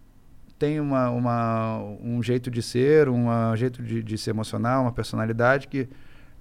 tem 0.58 0.78
uma, 0.78 1.10
uma, 1.10 1.78
um 2.00 2.22
jeito 2.22 2.48
de 2.50 2.62
ser, 2.62 3.08
um 3.08 3.26
jeito 3.56 3.82
de, 3.82 4.00
de 4.00 4.16
se 4.16 4.30
emocionar, 4.30 4.80
uma 4.80 4.92
personalidade 4.92 5.66
que 5.66 5.88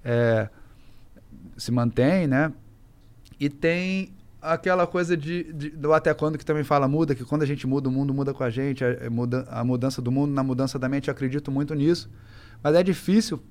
é, 0.06 0.48
se 1.58 1.72
mantém, 1.72 2.27
né? 2.27 2.53
E 3.40 3.50
tem 3.50 4.14
aquela 4.42 4.88
coisa 4.88 5.16
de, 5.16 5.52
de- 5.53 5.70
do 5.70 5.94
até 5.94 6.14
quando 6.14 6.38
que 6.38 6.45
também 6.45 6.64
fala 6.64 6.88
muda, 6.88 7.14
que 7.16 7.24
quando 7.24 7.44
a 7.44 7.45
gente 7.45 7.68
muda, 7.68 7.90
o 7.90 7.92
mundo 7.92 8.14
muda 8.14 8.34
com 8.34 8.44
a 8.44 8.50
gente, 8.50 8.84
a, 8.84 9.08
a 9.08 9.10
muda- 9.10 9.48
a 9.50 9.64
mudança 9.64 10.02
do 10.02 10.11
mundo 10.11 10.32
na 10.34 10.44
mudança 10.44 10.80
da 10.80 10.90
mente, 10.90 11.08
eu 11.08 11.11
acredito 11.11 11.52
muito 11.52 11.74
nisso. 11.76 12.10
Mas 12.64 12.76
é 12.76 12.84
difícil 12.84 13.42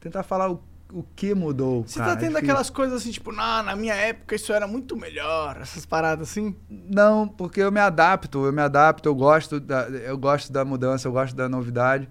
tentar 0.00 0.22
falar 0.22 0.50
o, 0.50 0.62
o 0.92 1.02
que 1.14 1.34
mudou. 1.34 1.82
Você 1.86 1.98
cara, 1.98 2.12
tá 2.12 2.16
é 2.16 2.20
tendo 2.20 2.28
difícil. 2.30 2.50
aquelas 2.50 2.70
coisas 2.70 3.02
assim, 3.02 3.10
tipo, 3.10 3.32
nah, 3.32 3.62
na 3.62 3.76
minha 3.76 3.94
época 3.94 4.34
isso 4.34 4.52
era 4.52 4.66
muito 4.66 4.96
melhor, 4.96 5.58
essas 5.60 5.84
paradas 5.86 6.30
assim? 6.30 6.56
Não, 6.68 7.28
porque 7.28 7.60
eu 7.60 7.70
me 7.70 7.80
adapto, 7.80 8.44
eu 8.46 8.52
me 8.52 8.62
adapto, 8.62 9.08
eu 9.08 9.14
gosto 9.14 9.60
da, 9.60 9.88
eu 9.88 10.16
gosto 10.18 10.52
da 10.52 10.64
mudança, 10.64 11.06
eu 11.08 11.12
gosto 11.12 11.34
da 11.36 11.48
novidade. 11.48 12.08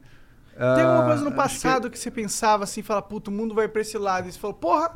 Tem 0.56 0.84
alguma 0.84 1.04
Ah, 1.04 1.08
coisa 1.08 1.24
no 1.24 1.32
que- 1.32 1.38
passado 1.38 1.90
que... 1.90 1.98
você 1.98 2.12
pensava 2.12 2.66
assim, 2.66 2.82
fala, 2.82 3.02
puta, 3.02 3.30
o 3.30 3.34
mundo 3.34 3.56
vai 3.56 3.68
pra 3.70 3.82
esse 3.82 3.98
lado. 3.98 4.28
E 4.28 4.32
você 4.32 4.38
falou, 4.38 4.56
porra, 4.56 4.92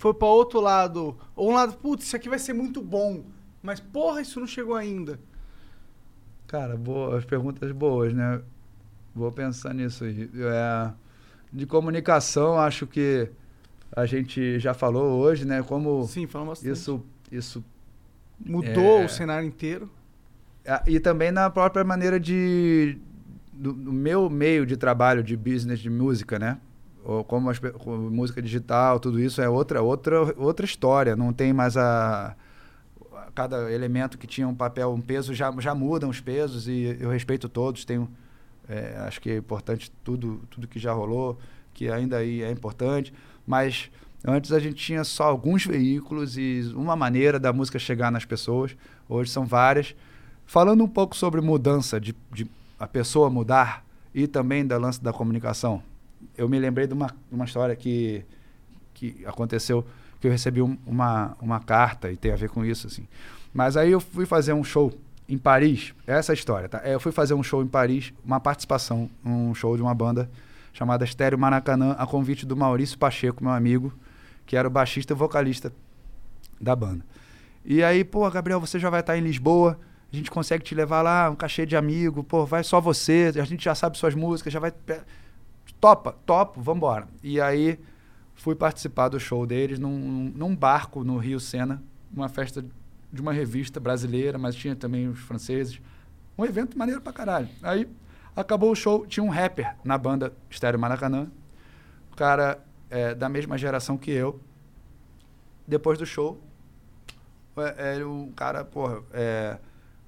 foi 0.00 0.14
pra 0.14 0.26
outro 0.28 0.60
lado? 0.60 1.14
Ou 1.36 1.50
um 1.50 1.54
lado, 1.54 1.74
putz, 1.74 2.06
isso 2.06 2.16
aqui 2.16 2.26
vai 2.26 2.38
ser 2.38 2.54
muito 2.54 2.80
bom, 2.80 3.22
mas 3.62 3.80
porra, 3.80 4.22
isso 4.22 4.40
não 4.40 4.46
chegou 4.46 4.74
ainda. 4.74 5.20
Cara, 6.46 6.74
boas 6.74 7.22
perguntas 7.26 7.70
boas, 7.70 8.14
né? 8.14 8.40
Vou 9.14 9.30
pensar 9.30 9.74
nisso 9.74 10.04
aí. 10.04 10.30
É, 10.34 10.90
de 11.52 11.66
comunicação, 11.66 12.58
acho 12.58 12.86
que 12.86 13.28
a 13.94 14.06
gente 14.06 14.58
já 14.58 14.72
falou 14.72 15.20
hoje, 15.20 15.44
né? 15.44 15.62
Como 15.62 16.06
Sim, 16.06 16.26
isso, 16.62 17.04
isso 17.30 17.62
Mudou 18.42 19.02
é, 19.02 19.04
o 19.04 19.08
cenário 19.08 19.46
inteiro. 19.46 19.90
Ah, 20.66 20.82
E 20.86 20.98
também 20.98 21.30
na 21.30 21.50
própria 21.50 21.84
maneira 21.84 22.18
de. 22.18 22.96
Do, 23.52 23.74
do 23.74 23.92
meu 23.92 24.30
meio 24.30 24.64
de 24.64 24.78
trabalho 24.78 25.22
de 25.22 25.36
business 25.36 25.78
de 25.78 25.90
música, 25.90 26.38
né? 26.38 26.58
Como 27.26 27.48
as 27.48 27.58
música 28.10 28.42
digital, 28.42 29.00
tudo 29.00 29.18
isso 29.18 29.40
é 29.40 29.48
outra, 29.48 29.82
outra, 29.82 30.34
outra 30.36 30.66
história. 30.66 31.16
Não 31.16 31.32
tem 31.32 31.52
mais 31.52 31.76
a. 31.76 32.36
Cada 33.34 33.70
elemento 33.72 34.18
que 34.18 34.26
tinha 34.26 34.46
um 34.46 34.54
papel, 34.54 34.92
um 34.92 35.00
peso, 35.00 35.32
já, 35.32 35.52
já 35.58 35.74
mudam 35.74 36.10
os 36.10 36.20
pesos 36.20 36.66
e 36.66 36.96
eu 37.00 37.08
respeito 37.10 37.48
todos. 37.48 37.84
Tenho, 37.84 38.10
é, 38.68 38.96
acho 39.06 39.20
que 39.20 39.30
é 39.30 39.36
importante 39.36 39.90
tudo, 40.04 40.42
tudo 40.50 40.66
que 40.66 40.78
já 40.80 40.92
rolou, 40.92 41.38
que 41.72 41.88
ainda 41.88 42.18
aí 42.18 42.42
é 42.42 42.50
importante. 42.50 43.14
Mas 43.46 43.90
antes 44.26 44.52
a 44.52 44.58
gente 44.58 44.74
tinha 44.74 45.04
só 45.04 45.24
alguns 45.24 45.64
veículos 45.64 46.36
e 46.36 46.72
uma 46.74 46.96
maneira 46.96 47.38
da 47.38 47.52
música 47.52 47.78
chegar 47.78 48.10
nas 48.10 48.24
pessoas. 48.24 48.76
Hoje 49.08 49.30
são 49.30 49.46
várias. 49.46 49.94
Falando 50.44 50.82
um 50.82 50.88
pouco 50.88 51.16
sobre 51.16 51.40
mudança, 51.40 52.00
de, 52.00 52.14
de 52.32 52.50
a 52.78 52.86
pessoa 52.86 53.30
mudar 53.30 53.84
e 54.14 54.26
também 54.26 54.66
da 54.66 54.76
lance 54.76 55.02
da 55.02 55.12
comunicação. 55.12 55.82
Eu 56.36 56.48
me 56.48 56.58
lembrei 56.58 56.86
de 56.86 56.94
uma, 56.94 57.14
uma 57.30 57.44
história 57.44 57.74
que, 57.76 58.24
que 58.94 59.22
aconteceu, 59.26 59.84
que 60.20 60.26
eu 60.26 60.30
recebi 60.30 60.62
um- 60.62 60.76
uma, 60.86 61.36
uma 61.40 61.60
carta 61.60 62.10
e 62.10 62.16
tem 62.16 62.32
a 62.32 62.36
ver 62.36 62.48
com 62.50 62.64
isso, 62.64 62.86
assim. 62.86 63.06
Mas 63.52 63.76
aí 63.76 63.90
eu 63.90 64.00
fui 64.00 64.26
fazer 64.26 64.52
um 64.52 64.62
show 64.64 64.92
em 65.28 65.38
Paris, 65.38 65.94
essa 66.06 66.32
é 66.32 66.34
a 66.34 66.34
história, 66.34 66.68
tá? 66.68 66.80
É, 66.84 66.94
Eu 66.94 67.00
fui 67.00 67.12
fazer 67.12 67.34
um 67.34 67.42
show 67.42 67.62
em 67.62 67.66
Paris, 67.66 68.12
uma 68.24 68.40
participação, 68.40 69.08
um 69.24 69.54
show 69.54 69.76
de 69.76 69.82
uma 69.82 69.94
banda 69.94 70.28
chamada 70.72 71.04
Estéreo 71.04 71.38
Maracanã, 71.38 71.92
a 71.98 72.06
convite 72.06 72.44
do 72.46 72.56
Maurício 72.56 72.98
Pacheco, 72.98 73.42
meu 73.42 73.52
amigo, 73.52 73.92
que 74.46 74.56
era 74.56 74.66
o 74.66 74.70
baixista 74.70 75.12
e 75.12 75.16
vocalista 75.16 75.72
da 76.60 76.74
banda. 76.74 77.04
E 77.64 77.82
aí, 77.82 78.04
pô, 78.04 78.28
Gabriel, 78.30 78.58
você 78.60 78.78
já 78.78 78.88
vai 78.90 79.00
estar 79.00 79.16
em 79.16 79.20
Lisboa, 79.20 79.78
a 80.12 80.16
gente 80.16 80.30
consegue 80.30 80.64
te 80.64 80.74
levar 80.74 81.02
lá, 81.02 81.30
um 81.30 81.36
cachê 81.36 81.64
de 81.64 81.76
amigo, 81.76 82.24
pô, 82.24 82.44
vai 82.44 82.64
só 82.64 82.80
você, 82.80 83.32
a 83.36 83.44
gente 83.44 83.64
já 83.64 83.74
sabe 83.74 83.96
suas 83.98 84.14
músicas, 84.14 84.52
já 84.52 84.58
vai. 84.58 84.72
Topa, 85.80 86.12
topo, 86.26 86.60
vambora. 86.60 87.08
E 87.22 87.40
aí 87.40 87.78
fui 88.34 88.54
participar 88.54 89.08
do 89.08 89.18
show 89.18 89.46
deles 89.46 89.78
num, 89.78 90.32
num 90.34 90.54
barco 90.54 91.02
no 91.02 91.16
Rio 91.16 91.40
Sena, 91.40 91.82
uma 92.12 92.28
festa 92.28 92.64
de 93.12 93.20
uma 93.20 93.32
revista 93.32 93.80
brasileira, 93.80 94.38
mas 94.38 94.54
tinha 94.54 94.76
também 94.76 95.08
os 95.08 95.18
franceses. 95.20 95.80
Um 96.36 96.44
evento 96.44 96.78
maneiro 96.78 97.00
pra 97.00 97.12
caralho. 97.12 97.48
Aí 97.62 97.88
acabou 98.36 98.70
o 98.70 98.74
show, 98.74 99.06
tinha 99.06 99.24
um 99.24 99.28
rapper 99.28 99.74
na 99.84 99.96
banda 99.98 100.32
Estéreo 100.48 100.78
Maracanã, 100.78 101.30
o 102.12 102.16
cara 102.16 102.62
é, 102.88 103.14
da 103.14 103.28
mesma 103.28 103.56
geração 103.56 103.96
que 103.96 104.10
eu. 104.10 104.40
Depois 105.66 105.98
do 105.98 106.04
show, 106.04 106.40
é, 107.56 107.98
é, 107.98 108.04
o 108.04 108.32
cara, 108.34 108.64
porra, 108.64 109.02
é, 109.12 109.58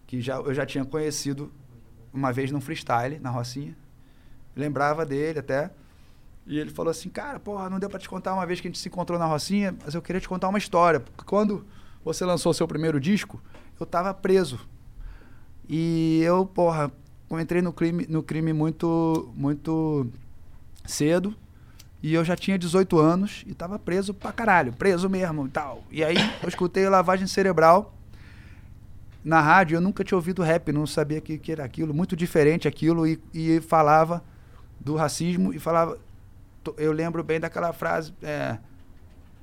que 0.07 0.20
já, 0.20 0.36
eu 0.36 0.52
já 0.52 0.67
tinha 0.67 0.84
conhecido 0.84 1.52
uma 2.12 2.33
vez 2.33 2.51
num 2.51 2.60
freestyle, 2.60 3.18
na 3.18 3.31
Rocinha. 3.31 3.76
Lembrava 4.55 5.05
dele 5.05 5.39
até. 5.39 5.71
E 6.47 6.59
ele 6.59 6.71
falou 6.71 6.91
assim, 6.91 7.09
cara, 7.09 7.39
porra, 7.39 7.71
não 7.71 7.79
deu 7.79 7.89
pra 7.89 7.99
te 7.99 8.09
contar 8.09 8.35
uma 8.35 8.45
vez 8.45 8.61
que 8.61 8.67
a 8.67 8.71
gente 8.71 8.79
se 8.79 8.89
encontrou 8.89 9.19
na 9.19 9.27
Rocinha, 9.27 9.75
mas 9.85 9.95
eu 9.95 10.03
queria 10.03 10.21
te 10.21 10.29
contar 10.29 10.49
uma 10.49 10.59
história. 10.59 11.01
Porque 11.01 11.25
quando 11.25 11.65
você 12.05 12.25
lançou 12.25 12.53
seu 12.53 12.67
primeiro 12.67 13.01
disco, 13.01 13.41
eu 13.79 13.87
tava 13.87 14.13
preso. 14.13 14.59
E 15.69 16.21
eu, 16.23 16.45
porra, 16.45 16.91
eu 17.31 17.41
entrei 17.41 17.63
no 17.63 17.73
crime, 17.73 18.07
no 18.09 18.23
crime 18.23 18.53
muito, 18.53 19.33
muito 19.35 20.07
cedo. 20.85 21.35
E 22.03 22.13
eu 22.13 22.25
já 22.25 22.35
tinha 22.35 22.59
18 22.59 22.99
anos 22.99 23.45
e 23.47 23.55
tava 23.55 23.79
preso 23.79 24.13
pra 24.13 24.33
caralho, 24.33 24.73
preso 24.73 25.09
mesmo 25.09 25.47
e 25.47 25.51
tal. 25.51 25.85
E 25.91 26.03
aí 26.03 26.17
eu 26.43 26.49
escutei 26.49 26.89
lavagem 26.89 27.29
cerebral 27.29 27.95
na 29.25 29.41
rádio, 29.41 29.77
eu 29.77 29.81
nunca 29.81 30.03
tinha 30.03 30.19
ouvido 30.19 30.43
rap, 30.43 30.73
não 30.73 30.85
sabia 30.85 31.21
que, 31.21 31.39
que 31.39 31.53
era 31.53 31.65
aquilo, 31.65 31.95
muito 31.95 32.17
diferente 32.17 32.67
aquilo, 32.67 33.07
e, 33.07 33.21
e 33.33 33.61
falava 33.61 34.21
do 34.85 34.97
racismo 34.97 35.52
e 35.55 35.59
falava. 35.59 35.99
Eu 36.77 36.93
lembro 36.93 37.23
bem 37.23 37.39
daquela 37.41 37.73
frase: 37.73 38.12
é, 38.23 38.59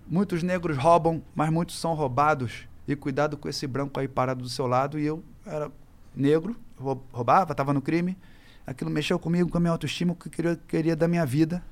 muitos 0.08 0.44
negros 0.44 0.78
roubam, 0.78 1.22
mas 1.36 1.50
muitos 1.50 1.80
são 1.80 1.94
roubados. 1.94 2.68
E 2.88 2.96
cuidado 2.96 3.38
com 3.38 3.48
esse 3.48 3.68
branco 3.68 4.00
aí 4.00 4.08
parado 4.08 4.42
do 4.42 4.50
seu 4.50 4.66
lado. 4.66 4.98
E 5.00 5.06
eu 5.06 5.24
era 5.46 5.72
negro, 6.16 6.56
rou- 6.78 7.04
roubava, 7.12 7.52
estava 7.52 7.72
no 7.74 7.82
crime. 7.82 8.18
Aquilo 8.66 8.90
mexeu 8.90 9.18
comigo, 9.20 9.50
com 9.50 9.58
a 9.58 9.62
minha 9.62 9.72
autoestima, 9.72 10.14
o 10.14 10.16
que 10.16 10.28
eu 10.28 10.32
queria, 10.32 10.56
queria 10.68 10.96
da 10.96 11.08
minha 11.08 11.26
vida 11.26 11.64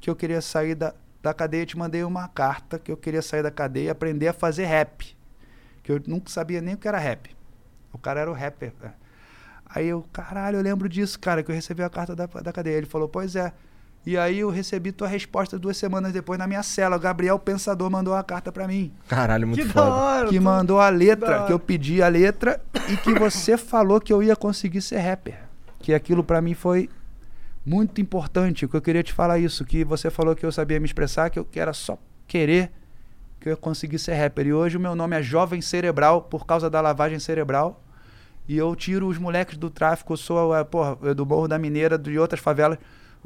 que 0.00 0.10
eu 0.10 0.14
queria 0.16 0.42
sair 0.42 0.74
da, 0.74 0.94
da 1.22 1.32
cadeia. 1.32 1.62
Eu 1.62 1.66
te 1.66 1.78
mandei 1.78 2.04
uma 2.04 2.28
carta 2.28 2.78
que 2.78 2.92
eu 2.92 2.96
queria 2.96 3.22
sair 3.22 3.42
da 3.42 3.50
cadeia 3.50 3.86
e 3.86 3.90
aprender 3.90 4.28
a 4.28 4.32
fazer 4.34 4.66
rap. 4.66 5.16
Que 5.82 5.92
eu 5.92 6.02
nunca 6.06 6.30
sabia 6.30 6.60
nem 6.60 6.74
o 6.74 6.78
que 6.78 6.86
era 6.86 6.98
rap. 6.98 7.34
O 7.90 7.96
cara 7.98 8.20
era 8.20 8.30
o 8.30 8.34
rapper. 8.34 8.72
né? 8.82 8.92
Aí 9.74 9.86
eu, 9.88 10.04
caralho, 10.12 10.58
eu 10.58 10.62
lembro 10.62 10.88
disso, 10.88 11.18
cara, 11.18 11.42
que 11.42 11.50
eu 11.50 11.54
recebi 11.54 11.82
a 11.82 11.88
carta 11.90 12.14
da, 12.14 12.26
da 12.26 12.52
cadeia. 12.52 12.76
Ele 12.76 12.86
falou, 12.86 13.08
pois 13.08 13.34
é. 13.34 13.52
E 14.06 14.18
aí 14.18 14.40
eu 14.40 14.50
recebi 14.50 14.92
tua 14.92 15.08
resposta 15.08 15.58
duas 15.58 15.76
semanas 15.78 16.12
depois 16.12 16.38
na 16.38 16.46
minha 16.46 16.62
cela. 16.62 16.96
O 16.96 17.00
Gabriel 17.00 17.38
Pensador 17.38 17.90
mandou 17.90 18.14
a 18.14 18.22
carta 18.22 18.52
pra 18.52 18.68
mim. 18.68 18.92
Caralho, 19.08 19.46
muito 19.48 19.60
Que 19.62 19.66
da 19.66 19.72
foda. 19.72 19.94
hora. 19.94 20.28
Que 20.28 20.36
tô- 20.36 20.42
mandou 20.42 20.78
a 20.80 20.88
letra, 20.90 21.36
hora. 21.38 21.46
que 21.46 21.52
eu 21.52 21.58
pedi 21.58 22.02
a 22.02 22.08
letra 22.08 22.60
e 22.90 22.96
que 22.98 23.14
você 23.18 23.56
falou 23.58 23.98
que 24.00 24.12
eu 24.12 24.22
ia 24.22 24.36
conseguir 24.36 24.82
ser 24.82 24.98
rapper. 24.98 25.38
Que 25.80 25.94
aquilo 25.94 26.22
pra 26.22 26.40
mim 26.42 26.52
foi 26.54 26.88
muito 27.64 27.98
importante, 28.00 28.68
que 28.68 28.74
eu 28.76 28.82
queria 28.82 29.02
te 29.02 29.12
falar 29.12 29.38
isso, 29.38 29.64
que 29.64 29.82
você 29.84 30.10
falou 30.10 30.36
que 30.36 30.44
eu 30.44 30.52
sabia 30.52 30.78
me 30.78 30.84
expressar, 30.86 31.30
que 31.30 31.38
eu 31.38 31.44
que 31.44 31.58
era 31.58 31.72
só 31.72 31.98
querer 32.26 32.70
que 33.40 33.48
eu 33.48 33.52
ia 33.52 33.56
conseguir 33.56 33.98
ser 33.98 34.14
rapper. 34.14 34.46
E 34.46 34.52
hoje 34.52 34.76
o 34.76 34.80
meu 34.80 34.94
nome 34.94 35.16
é 35.16 35.22
Jovem 35.22 35.60
Cerebral 35.62 36.20
por 36.22 36.46
causa 36.46 36.68
da 36.70 36.80
lavagem 36.82 37.18
cerebral. 37.18 37.82
E 38.46 38.56
eu 38.56 38.74
tiro 38.76 39.06
os 39.08 39.16
moleques 39.18 39.56
do 39.56 39.70
tráfico, 39.70 40.16
sou, 40.16 40.54
eh, 40.54 40.62
porra, 40.64 41.14
do 41.14 41.24
Morro 41.24 41.48
da 41.48 41.58
Mineira, 41.58 41.96
de 41.98 42.18
outras 42.18 42.40
favelas. 42.40 42.78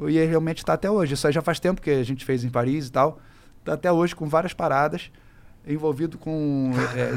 E 0.07 0.17
realmente 0.25 0.59
está 0.59 0.73
até 0.73 0.89
hoje. 0.89 1.13
Isso 1.15 1.27
aí 1.27 1.33
já 1.33 1.41
faz 1.41 1.59
tempo 1.59 1.81
que 1.81 1.89
a 1.89 2.03
gente 2.03 2.23
fez 2.23 2.43
em 2.45 2.49
Paris 2.49 2.87
e 2.87 2.91
tal. 2.91 3.19
Tá 3.65 3.73
até 3.73 3.91
hoje 3.91 4.15
com 4.15 4.27
várias 4.29 4.53
paradas. 4.53 5.11
Envolvido 5.67 6.17
com. 6.17 6.71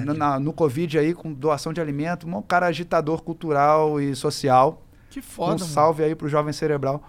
no, 0.04 0.14
na- 0.14 0.40
no 0.40 0.52
Covid 0.52 0.98
aí, 0.98 1.14
com 1.14 1.32
doação 1.32 1.72
de 1.72 1.80
alimento. 1.80 2.26
Um 2.26 2.42
cara 2.42 2.66
agitador 2.66 3.22
cultural 3.22 4.00
e 4.00 4.16
social. 4.16 4.82
Que 5.10 5.22
foda, 5.22 5.52
Um 5.54 5.58
mano. 5.60 5.70
salve 5.70 6.02
aí 6.02 6.14
pro 6.16 6.28
Jovem 6.28 6.52
Cerebral. 6.52 7.02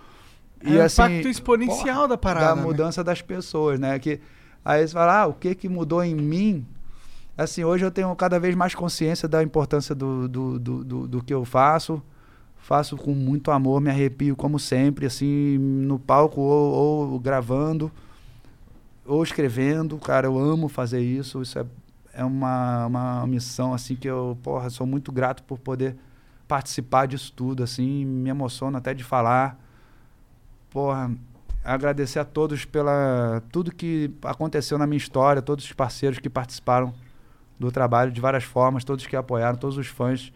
É 0.64 0.70
um 0.70 0.86
impacto 0.86 1.28
exponencial 1.28 2.08
da 2.08 2.18
parada, 2.18 2.48
Da 2.50 2.56
né? 2.58 2.62
mudança 2.62 3.04
das 3.04 3.22
pessoas, 3.22 3.80
né? 3.80 3.98
Que, 3.98 4.20
aí 4.64 4.88
você 4.88 4.94
fala, 4.94 5.22
ah, 5.22 5.28
o 5.28 5.34
que 5.34 5.56
que 5.56 5.68
mudou 5.68 6.04
em 6.04 6.14
mim? 6.16 6.66
Assim, 7.36 7.64
hoje 7.64 7.84
eu 7.84 7.90
tenho 7.90 8.16
cada 8.16 8.40
vez 8.40 8.54
mais 8.54 8.76
consciência 8.76 9.28
da 9.28 9.42
importância 9.42 9.96
do, 9.96 10.28
do, 10.28 10.60
do, 10.60 10.84
do, 10.84 11.08
do 11.08 11.24
que 11.24 11.34
eu 11.34 11.44
faço. 11.44 12.02
Faço 12.58 12.96
com 12.96 13.12
muito 13.14 13.52
amor, 13.52 13.82
me 13.82 13.90
arrepio 13.90 14.36
como 14.36 14.60
sempre, 14.60 15.06
assim, 15.06 15.58
no 15.58 16.00
palco 16.00 16.40
ou, 16.40 17.12
ou 17.12 17.20
gravando, 17.20 17.92
ou 19.06 19.24
escrevendo. 19.24 19.98
Cara, 19.98 20.28
eu 20.28 20.38
amo 20.38 20.70
fazer 20.70 21.02
isso. 21.02 21.42
Isso 21.42 21.58
é, 21.60 21.66
é 22.14 22.24
uma, 22.24 22.86
uma 22.86 23.28
missão, 23.28 23.74
assim, 23.74 23.96
que 23.96 24.08
eu, 24.08 24.38
porra, 24.44 24.70
sou 24.70 24.86
muito 24.86 25.12
grato 25.12 25.44
por 25.44 25.58
poder 25.58 25.96
participar 26.48 27.08
disso 27.08 27.34
tudo, 27.36 27.64
assim, 27.64 28.06
me 28.06 28.30
emociono 28.30 28.78
até 28.78 28.94
de 28.94 29.04
falar. 29.04 29.60
Porra, 30.70 31.12
agradecer 31.64 32.20
a 32.20 32.26
todos 32.26 32.64
pela 32.64 33.42
tudo 33.52 33.74
que 33.74 34.12
aconteceu 34.24 34.78
na 34.78 34.86
minha 34.86 34.98
história, 34.98 35.42
todos 35.42 35.66
os 35.66 35.74
parceiros 35.74 36.20
que 36.20 36.30
participaram 36.30 36.94
do 37.60 37.72
trabalho 37.72 38.12
de 38.12 38.20
várias 38.22 38.44
formas, 38.44 38.84
todos 38.84 39.06
que 39.08 39.16
apoiaram, 39.16 39.58
todos 39.58 39.78
os 39.78 39.88
fãs. 39.88 40.32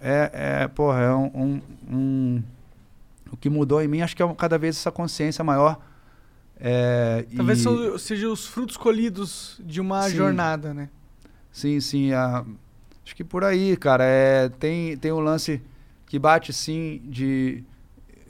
É, 0.00 0.60
é 0.62 0.68
porra, 0.68 1.00
é 1.00 1.14
um, 1.14 1.30
um- 1.34 1.62
um- 1.90 2.42
O 3.30 3.36
que 3.36 3.50
mudou 3.50 3.82
em 3.82 3.86
mim, 3.88 4.00
acho 4.00 4.16
que 4.16 4.22
é 4.22 4.34
cada 4.34 4.56
vez 4.56 4.76
essa 4.76 4.90
consciência 4.90 5.44
maior. 5.44 5.78
É, 6.58 7.26
Talvez 7.36 7.62
e- 7.64 7.98
sejam 7.98 8.32
os 8.32 8.46
frutos 8.46 8.76
colhidos 8.76 9.60
de 9.64 9.80
uma 9.82 10.02
Sim. 10.08 10.16
jornada, 10.16 10.72
né? 10.72 10.88
Sim, 11.52 11.78
sim. 11.80 12.12
a- 12.12 12.44
acho 13.04 13.14
que 13.14 13.22
por 13.22 13.44
aí, 13.44 13.76
cara. 13.76 14.02
É, 14.04 14.48
tem, 14.48 14.96
tem 14.96 15.12
um 15.12 15.20
lance 15.20 15.60
que 16.06 16.18
bate, 16.18 16.52
sim, 16.54 17.02
de, 17.04 17.62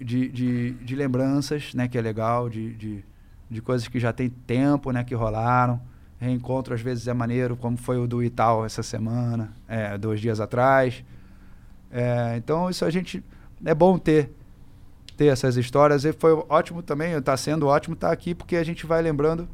de, 0.00 0.28
de, 0.30 0.70
de 0.72 0.96
lembranças, 0.96 1.72
né? 1.74 1.86
Que 1.86 1.96
é 1.96 2.00
legal, 2.02 2.48
de, 2.48 2.74
de, 2.74 3.04
de 3.48 3.62
coisas 3.62 3.86
que 3.86 4.00
já 4.00 4.12
tem 4.12 4.28
tempo, 4.28 4.90
né? 4.90 5.04
Que 5.04 5.14
rolaram. 5.14 5.80
Reencontro, 6.20 6.74
às 6.74 6.80
vezes, 6.80 7.06
é 7.06 7.14
maneiro, 7.14 7.56
como 7.56 7.76
foi 7.76 7.96
o 7.98 8.06
do 8.06 8.22
Itaú 8.22 8.64
essa 8.64 8.82
semana, 8.82 9.52
é, 9.68 9.96
dois 9.96 10.20
dias 10.20 10.40
atrás. 10.40 11.04
É, 11.90 12.34
então, 12.36 12.68
isso 12.68 12.84
a 12.84 12.90
gente... 12.90 13.22
É 13.64 13.74
bom 13.74 13.98
ter 13.98 14.30
ter 15.16 15.26
essas 15.26 15.56
histórias. 15.56 16.04
E 16.04 16.12
foi 16.12 16.32
ótimo 16.48 16.80
também, 16.80 17.12
está 17.12 17.36
sendo 17.36 17.66
ótimo 17.66 17.94
estar 17.94 18.12
aqui, 18.12 18.34
porque 18.34 18.54
a 18.54 18.62
gente 18.62 18.86
vai 18.86 19.02
lembrando 19.02 19.48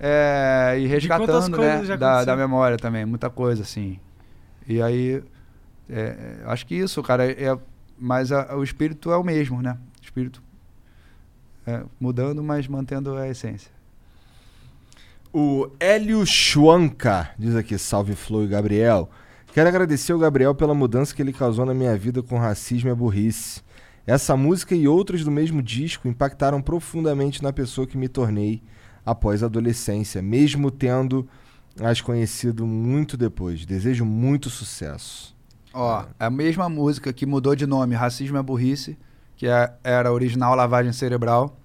é, 0.00 0.76
e 0.78 0.86
resgatando, 0.86 1.58
né? 1.58 1.76
Da, 1.98 2.24
da 2.24 2.36
memória 2.36 2.78
também, 2.78 3.04
muita 3.04 3.28
coisa, 3.28 3.62
assim. 3.62 4.00
E 4.66 4.80
aí, 4.80 5.22
é, 5.90 6.00
é, 6.00 6.36
acho 6.46 6.66
que 6.66 6.74
isso, 6.74 7.02
cara, 7.02 7.30
é, 7.30 7.54
mas 7.98 8.32
a- 8.32 8.56
o 8.56 8.64
espírito 8.64 9.12
é 9.12 9.16
o 9.18 9.22
mesmo, 9.22 9.60
né? 9.60 9.76
O 10.00 10.04
espírito 10.04 10.42
é, 11.66 11.82
mudando, 12.00 12.42
mas 12.42 12.66
mantendo 12.66 13.14
a 13.14 13.28
essência. 13.28 13.70
O 15.36 15.68
Hélio 15.80 16.24
Schwanka 16.24 17.30
diz 17.36 17.56
aqui: 17.56 17.76
salve 17.76 18.14
Flo 18.14 18.44
e 18.44 18.46
Gabriel. 18.46 19.10
Quero 19.52 19.68
agradecer 19.68 20.12
ao 20.12 20.18
Gabriel 20.20 20.54
pela 20.54 20.74
mudança 20.74 21.12
que 21.12 21.20
ele 21.20 21.32
causou 21.32 21.66
na 21.66 21.74
minha 21.74 21.96
vida 21.98 22.22
com 22.22 22.38
racismo 22.38 22.88
e 22.88 22.94
burrice. 22.94 23.60
Essa 24.06 24.36
música 24.36 24.76
e 24.76 24.86
outras 24.86 25.24
do 25.24 25.32
mesmo 25.32 25.60
disco 25.60 26.06
impactaram 26.06 26.62
profundamente 26.62 27.42
na 27.42 27.52
pessoa 27.52 27.84
que 27.84 27.98
me 27.98 28.06
tornei 28.06 28.62
após 29.04 29.42
a 29.42 29.46
adolescência, 29.46 30.22
mesmo 30.22 30.70
tendo 30.70 31.28
as 31.80 32.00
conhecido 32.00 32.64
muito 32.64 33.16
depois. 33.16 33.66
Desejo 33.66 34.04
muito 34.04 34.48
sucesso. 34.48 35.34
Ó, 35.72 36.04
a 36.16 36.30
mesma 36.30 36.68
música 36.68 37.12
que 37.12 37.26
mudou 37.26 37.56
de 37.56 37.66
nome, 37.66 37.96
Racismo 37.96 38.38
é 38.38 38.42
Burrice, 38.42 38.96
que 39.36 39.48
é- 39.48 39.72
era 39.82 40.12
original 40.12 40.54
Lavagem 40.54 40.92
Cerebral. 40.92 41.58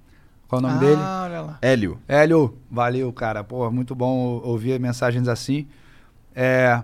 Qual 0.50 0.60
o 0.60 0.62
nome 0.64 0.76
Ah, 0.76 0.80
dele? 0.80 1.02
olha 1.02 1.42
lá. 1.42 1.58
Hélio. 1.62 2.00
Hélio, 2.08 2.58
valeu, 2.70 3.14
cara. 3.14 3.44
Pô, 3.44 3.70
muito 3.72 3.94
bom 3.96 4.18
ou- 4.18 4.46
ouvir 4.48 4.78
mensagens 4.80 5.28
assim. 5.30 5.68
É, 6.36 6.84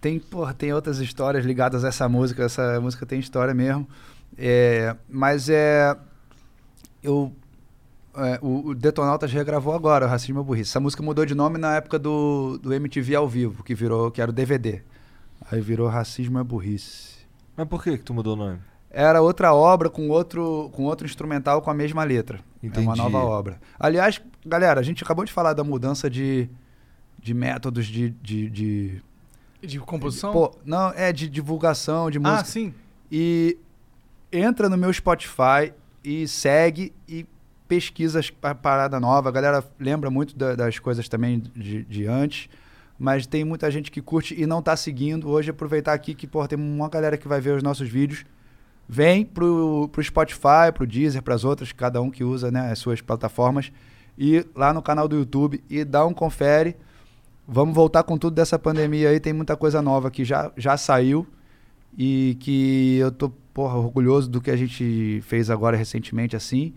tem, 0.00 0.18
porra, 0.18 0.52
tem 0.54 0.72
outras 0.72 0.98
histórias 0.98 1.44
ligadas 1.44 1.84
a 1.84 1.88
essa 1.88 2.08
música. 2.08 2.42
Essa 2.44 2.80
música 2.80 3.04
tem 3.06 3.20
história 3.20 3.54
mesmo. 3.54 3.86
É, 4.36 4.96
mas 5.08 5.48
é. 5.48 5.94
Eu. 7.02 7.32
é, 8.16 8.38
o, 8.40 8.68
o 8.70 8.74
Detonautas 8.74 9.30
regravou 9.32 9.74
agora, 9.74 10.06
o 10.06 10.08
Racismo 10.08 10.40
é 10.40 10.42
Burrice. 10.42 10.70
Essa 10.70 10.80
música 10.80 11.02
mudou 11.02 11.26
de 11.26 11.34
nome 11.34 11.58
na 11.58 11.76
época 11.76 11.98
do, 11.98 12.58
do 12.58 12.72
MTV 12.72 13.14
ao 13.14 13.28
vivo, 13.28 13.62
que 13.62 13.74
virou, 13.74 14.10
que 14.10 14.20
era 14.22 14.30
o 14.30 14.34
DVD. 14.34 14.82
Aí 15.50 15.60
virou 15.60 15.86
Racismo 15.88 16.38
é 16.38 16.42
Burrice. 16.44 17.14
Mas 17.56 17.68
por 17.68 17.82
que, 17.84 17.98
que 17.98 18.04
tu 18.04 18.14
mudou 18.14 18.32
o 18.32 18.36
nome? 18.36 18.58
Era 18.90 19.20
outra 19.20 19.52
obra 19.52 19.90
com 19.90 20.08
outro, 20.08 20.70
com 20.72 20.84
outro 20.84 21.04
instrumental 21.06 21.60
com 21.60 21.70
a 21.70 21.74
mesma 21.74 22.04
letra. 22.04 22.38
É 22.66 22.78
uma 22.80 22.92
Entendi. 22.94 22.98
nova 22.98 23.18
obra. 23.18 23.60
Aliás, 23.78 24.20
galera, 24.44 24.80
a 24.80 24.82
gente 24.82 25.02
acabou 25.04 25.24
de 25.24 25.32
falar 25.32 25.52
da 25.52 25.62
mudança 25.64 26.08
de, 26.08 26.48
de 27.22 27.34
métodos 27.34 27.86
de, 27.86 28.10
de, 28.22 28.50
de- 28.50 29.02
De 29.62 29.78
composição? 29.80 30.32
Pô, 30.32 30.54
não, 30.64 30.90
é 30.90 31.12
de 31.12 31.28
divulgação 31.28 32.10
de 32.10 32.18
Ah, 32.18 32.20
música. 32.20 32.44
sim. 32.44 32.74
E 33.10 33.56
entra 34.32 34.68
no 34.68 34.76
meu 34.76 34.92
Spotify 34.92 35.72
e 36.02 36.26
segue 36.28 36.92
e 37.08 37.26
pesquisa 37.68 38.20
pa- 38.40 38.54
parada 38.54 38.98
nova. 39.00 39.28
A 39.28 39.32
galera 39.32 39.64
lembra 39.78 40.10
muito 40.10 40.36
da- 40.36 40.54
das 40.54 40.78
coisas 40.78 41.08
também 41.08 41.42
de, 41.54 41.84
de 41.84 42.06
antes. 42.06 42.48
Mas 42.98 43.26
tem 43.26 43.44
muita 43.44 43.70
gente 43.70 43.90
que 43.90 44.00
curte 44.00 44.40
e 44.40 44.46
não 44.46 44.62
tá 44.62 44.76
seguindo. 44.76 45.28
Hoje 45.28 45.50
aproveitar 45.50 45.92
aqui 45.92 46.14
que, 46.14 46.26
pô, 46.26 46.46
tem 46.46 46.56
uma 46.58 46.88
galera 46.88 47.16
que 47.18 47.26
vai 47.26 47.40
ver 47.40 47.56
os 47.56 47.62
nossos 47.62 47.88
vídeos. 47.88 48.24
Vem 48.88 49.24
pro, 49.24 49.88
pro 49.90 50.02
Spotify, 50.02 50.70
pro 50.72 50.86
Deezer, 50.86 51.22
pras 51.22 51.44
outras, 51.44 51.72
cada 51.72 52.00
um 52.02 52.10
que 52.10 52.22
usa 52.22 52.50
né, 52.50 52.70
as 52.70 52.78
suas 52.78 53.00
plataformas. 53.00 53.72
E 54.16 54.46
lá 54.54 54.72
no 54.72 54.82
canal 54.82 55.08
do 55.08 55.16
YouTube 55.16 55.62
e 55.68 55.84
dá 55.84 56.06
um 56.06 56.12
confere. 56.12 56.76
Vamos 57.46 57.74
voltar 57.74 58.02
com 58.02 58.16
tudo 58.16 58.34
dessa 58.34 58.58
pandemia 58.58 59.10
aí. 59.10 59.18
Tem 59.18 59.32
muita 59.32 59.56
coisa 59.56 59.82
nova 59.82 60.10
que 60.10 60.24
já, 60.24 60.52
já 60.56 60.76
saiu 60.76 61.26
e 61.96 62.36
que 62.40 62.96
eu 62.98 63.10
tô, 63.10 63.30
porra, 63.52 63.76
orgulhoso 63.76 64.30
do 64.30 64.40
que 64.40 64.50
a 64.50 64.56
gente 64.56 65.20
fez 65.26 65.50
agora 65.50 65.76
recentemente, 65.76 66.36
assim. 66.36 66.74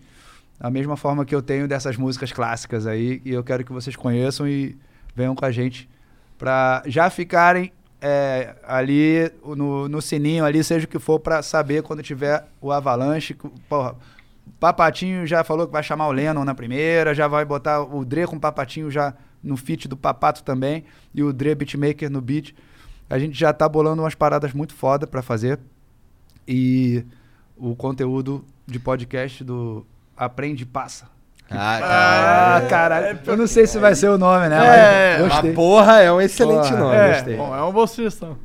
Da 0.59 0.69
mesma 0.71 0.97
forma 0.97 1.25
que 1.25 1.35
eu 1.35 1.41
tenho 1.41 1.67
dessas 1.67 1.97
músicas 1.97 2.31
clássicas 2.31 2.87
aí. 2.87 3.21
E 3.23 3.31
eu 3.31 3.43
quero 3.43 3.63
que 3.63 3.71
vocês 3.71 3.95
conheçam 3.95 4.47
e 4.47 4.75
venham 5.15 5.35
com 5.35 5.45
a 5.45 5.51
gente 5.51 5.89
pra 6.37 6.83
já 6.85 7.09
ficarem 7.09 7.71
é, 8.01 8.55
ali 8.63 9.31
no, 9.43 9.87
no 9.89 10.01
sininho 10.01 10.45
ali, 10.45 10.63
seja 10.63 10.85
o 10.85 10.89
que 10.89 10.99
for, 10.99 11.19
pra 11.19 11.41
saber 11.41 11.83
quando 11.83 12.03
tiver 12.03 12.47
o 12.61 12.71
Avalanche. 12.71 13.35
Porra, 13.67 13.95
Papatinho 14.59 15.25
já 15.25 15.43
falou 15.43 15.67
que 15.67 15.73
vai 15.73 15.83
chamar 15.83 16.07
o 16.07 16.11
Lennon 16.11 16.45
na 16.45 16.55
primeira, 16.55 17.13
já 17.13 17.27
vai 17.27 17.45
botar 17.45 17.81
o 17.81 18.05
Dre 18.05 18.25
com 18.25 18.35
o 18.35 18.39
Papatinho 18.39 18.89
já 18.89 19.13
no 19.43 19.55
feat 19.55 19.87
do 19.87 19.95
Papato 19.95 20.43
também, 20.43 20.83
e 21.13 21.23
o 21.23 21.31
Dre 21.31 21.55
Beatmaker 21.55 22.09
no 22.09 22.21
beat. 22.21 22.55
A 23.09 23.17
gente 23.17 23.37
já 23.37 23.53
tá 23.53 23.67
bolando 23.69 24.01
umas 24.01 24.15
paradas 24.15 24.53
muito 24.53 24.73
foda 24.73 25.07
pra 25.07 25.21
fazer. 25.21 25.59
E 26.47 27.05
o 27.55 27.75
conteúdo 27.75 28.43
de 28.65 28.79
podcast 28.79 29.43
do 29.43 29.85
Aprende 30.15 30.65
Passa. 30.65 31.16
Ah, 31.49 32.57
Ah, 32.57 32.61
caralho. 32.69 33.19
Eu 33.25 33.37
não 33.37 33.47
sei 33.47 33.65
se 33.67 33.77
vai 33.79 33.95
ser 33.95 34.09
o 34.09 34.17
nome, 34.17 34.49
né? 34.49 35.17
É, 35.17 35.19
mas 35.23 35.53
porra, 35.55 36.01
é 36.01 36.11
um 36.11 36.19
excelente 36.19 36.67
Porra, 36.69 36.77
nome, 36.79 36.95
É, 36.95 37.13
gostei. 37.13 37.37
bom, 37.37 37.55
é 37.55 37.61
uma 37.61 37.71
boa 37.71 37.87
sugestão. 37.87 38.37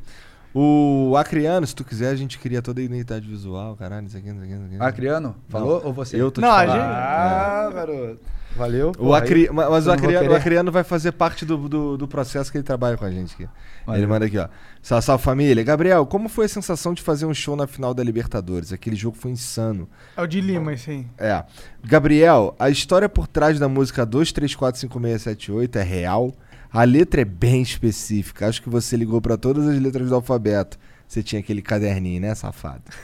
O 0.55 1.15
Acriano, 1.17 1.65
se 1.65 1.73
tu 1.75 1.83
quiser, 1.83 2.09
a 2.09 2.15
gente 2.15 2.37
cria 2.37 2.61
toda 2.61 2.79
a 2.79 2.83
identidade 2.83 3.27
visual, 3.27 3.75
caralho, 3.75 4.05
isso 4.05 4.15
aqui, 4.15 4.29
isso 4.29 4.37
aqui, 4.39 4.53
isso 4.53 4.63
aqui. 4.65 4.77
Acriano? 4.79 5.35
Falou 5.49 5.81
ou 5.83 5.91
você? 5.91 6.15
Eu 6.21 6.31
tô 6.31 6.41
Não, 6.41 6.47
te 6.49 6.51
a 6.51 6.55
falando. 6.57 6.73
gente- 6.75 6.85
Ah, 6.85 7.71
garoto. 7.73 8.19
Valeu. 8.55 8.91
O 8.99 9.13
Acri... 9.13 9.47
aí 9.47 9.53
Mas 9.53 9.87
o 9.87 9.91
Acriano, 9.91 10.31
o. 10.31 10.35
Acriano 10.35 10.71
vai 10.71 10.83
fazer 10.83 11.11
parte 11.11 11.45
do, 11.45 11.57
do, 11.67 11.97
do 11.97 12.07
processo 12.07 12.51
que 12.51 12.57
ele 12.57 12.63
trabalha 12.63 12.97
com 12.97 13.05
a 13.05 13.11
gente 13.11 13.33
aqui. 13.33 13.47
Valeu. 13.85 14.01
Ele 14.01 14.07
manda 14.07 14.25
aqui, 14.25 14.37
ó. 14.37 14.47
Salve, 14.81 15.05
salve 15.05 15.23
família. 15.23 15.63
Gabriel, 15.63 16.05
como 16.05 16.29
foi 16.29 16.45
a 16.45 16.49
sensação 16.49 16.93
de 16.93 17.01
fazer 17.01 17.25
um 17.25 17.33
show 17.33 17.55
na 17.55 17.67
final 17.67 17.93
da 17.93 18.03
Libertadores? 18.03 18.71
Aquele 18.71 18.95
jogo 18.95 19.17
foi 19.17 19.31
insano. 19.31 19.89
É 20.15 20.21
o 20.21 20.27
de 20.27 20.41
Lima, 20.41 20.71
aí. 20.71 21.07
É. 21.17 21.43
Gabriel, 21.83 22.55
a 22.59 22.69
história 22.69 23.09
por 23.09 23.27
trás 23.27 23.59
da 23.59 23.67
música 23.67 24.05
2345678 24.05 25.75
é 25.75 25.83
real? 25.83 26.33
A 26.71 26.83
letra 26.83 27.21
é 27.21 27.25
bem 27.25 27.61
específica. 27.61 28.47
Acho 28.47 28.61
que 28.61 28.69
você 28.69 28.95
ligou 28.97 29.21
pra 29.21 29.37
todas 29.37 29.67
as 29.67 29.79
letras 29.79 30.09
do 30.09 30.15
alfabeto. 30.15 30.77
Você 31.07 31.21
tinha 31.21 31.39
aquele 31.39 31.61
caderninho, 31.61 32.21
né, 32.21 32.33
safado? 32.33 32.81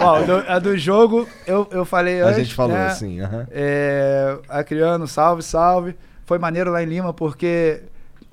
Ó, 0.00 0.20
do- 0.22 0.44
a 0.48 0.58
do 0.58 0.76
jogo, 0.76 1.26
eu, 1.46 1.66
eu 1.70 1.84
falei 1.84 2.20
A 2.20 2.26
antes. 2.26 2.38
gente 2.38 2.54
falou 2.54 2.76
né? 2.76 2.86
assim, 2.86 3.20
aham. 3.20 3.46
É, 3.50 4.38
Acriano, 4.48 5.06
salve, 5.08 5.42
salve. 5.42 5.96
Foi 6.26 6.38
maneiro 6.38 6.70
lá 6.70 6.82
em 6.82 6.86
Lima 6.86 7.12
porque 7.12 7.82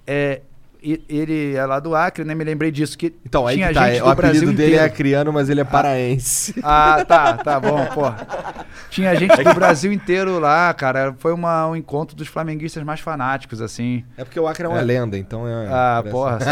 é, 0.05 0.41
ele 0.81 1.55
é 1.55 1.65
lá 1.65 1.79
do 1.79 1.95
Acre, 1.95 2.23
né? 2.23 2.33
Me 2.33 2.43
lembrei 2.43 2.71
disso. 2.71 2.97
Que 2.97 3.13
Então, 3.25 3.45
aí 3.45 3.55
tinha 3.55 3.67
que 3.67 3.73
tá. 3.75 3.89
gente 3.91 4.01
O 4.01 4.09
do 4.09 4.15
Brasil 4.15 4.39
apelido 4.41 4.57
dele 4.57 4.71
é 4.71 4.75
inteiro. 4.77 4.93
Acriano, 4.93 5.33
mas 5.33 5.49
ele 5.49 5.61
é 5.61 5.63
paraense. 5.63 6.55
Ah, 6.63 7.05
tá, 7.07 7.37
tá 7.37 7.59
bom, 7.59 7.85
pô. 7.87 8.01
Tinha 8.89 9.15
gente 9.15 9.41
do 9.43 9.53
Brasil 9.53 9.91
inteiro 9.93 10.37
lá, 10.39 10.73
cara. 10.73 11.13
Foi 11.17 11.31
uma, 11.33 11.67
um 11.67 11.75
encontro 11.75 12.15
dos 12.15 12.27
flamenguistas 12.27 12.83
mais 12.83 12.99
fanáticos, 12.99 13.61
assim. 13.61 14.03
É 14.17 14.23
porque 14.25 14.39
o 14.39 14.47
Acre 14.47 14.65
é 14.65 14.67
uma 14.67 14.79
É. 14.79 14.83
lenda, 14.83 15.17
então 15.17 15.47
é. 15.47 15.67
Ah, 15.69 15.95
parece- 16.03 16.11
porra. 16.11 16.39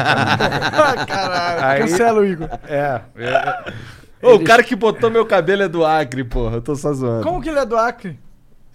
Ah, 0.80 1.06
caralho. 1.06 1.66
Aí- 1.66 1.80
Cancela 1.82 2.20
o 2.22 2.26
Igor. 2.26 2.48
É. 2.68 3.02
é, 3.18 3.64
Ô, 4.22 4.36
o 4.36 4.44
cara 4.44 4.64
que 4.64 4.76
botou 4.76 5.10
meu 5.10 5.26
cabelo 5.26 5.64
é 5.64 5.68
do 5.68 5.86
Acre, 5.86 6.24
porra. 6.24 6.58
Eu 6.58 6.62
tô 6.62 6.76
só 6.76 6.94
zoando. 6.94 7.24
Como 7.24 7.42
que 7.42 7.50
ele 7.50 7.60
é 7.60 7.66
do 7.66 7.78
Acre? 7.78 8.18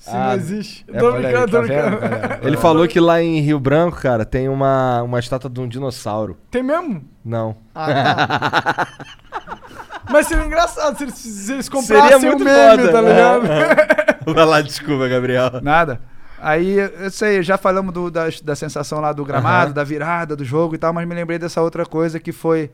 Se 0.05 0.11
não 0.13 0.21
Ah, 0.23 0.37
existe. 0.37 0.85
é, 0.93 0.99
tô 0.99 1.09
aí, 1.09 1.23
brincando, 1.23 1.47
tô 1.51 1.57
tá 1.57 1.63
vendo, 1.63 1.97
brincando. 1.99 2.47
Ele 2.47 2.57
falou 2.59 2.87
que 2.87 3.01
lá 3.01 3.23
em 3.23 3.41
Rio 3.41 3.59
Branco, 3.59 3.97
cara, 3.99 4.25
tem 4.27 4.51
uma, 4.51 5.03
uma 5.03 5.19
estátua 5.19 5.49
de 5.49 5.59
um 5.61 5.67
dinossauro. 5.67 6.37
Tem 6.51 6.63
mesmo? 6.63 7.03
Não. 7.25 7.57
Ah, 7.75 7.87
tá. 7.87 8.89
Mas 10.13 10.27
seria 10.27 10.45
engraçado 10.45 10.97
se 10.99 11.05
eles, 11.05 11.15
se 11.15 11.53
eles 11.55 11.69
comprassem 11.71 12.03
Seria 12.11 12.19
o 12.19 12.31
muito 12.31 12.45
meme, 12.45 12.83
foda. 12.83 12.93
tá 12.93 13.01
ligado? 13.01 13.47
Vai 14.35 14.45
lá, 14.45 14.61
desculpa, 14.61 15.09
Gabriel. 15.09 15.51
Nada. 15.63 16.01
Aí, 16.39 16.77
eu 16.79 17.11
sei, 17.11 17.43
já 17.43 17.57
falamos 17.57 17.93
do- 17.95 18.11
da, 18.11 18.25
da 18.43 18.55
sensação 18.55 19.01
lá 19.01 19.13
do 19.15 19.25
gramado, 19.25 19.67
Aham. 19.69 19.73
da 19.73 19.83
virada 19.85 20.37
do 20.37 20.45
jogo 20.45 20.75
e 20.75 20.79
tal, 20.79 20.93
mas 20.93 21.09
me 21.09 21.15
lembrei 21.15 21.39
dessa 21.39 21.63
outra 21.63 21.87
coisa 21.87 22.21
que 22.21 22.31
foi 22.33 22.71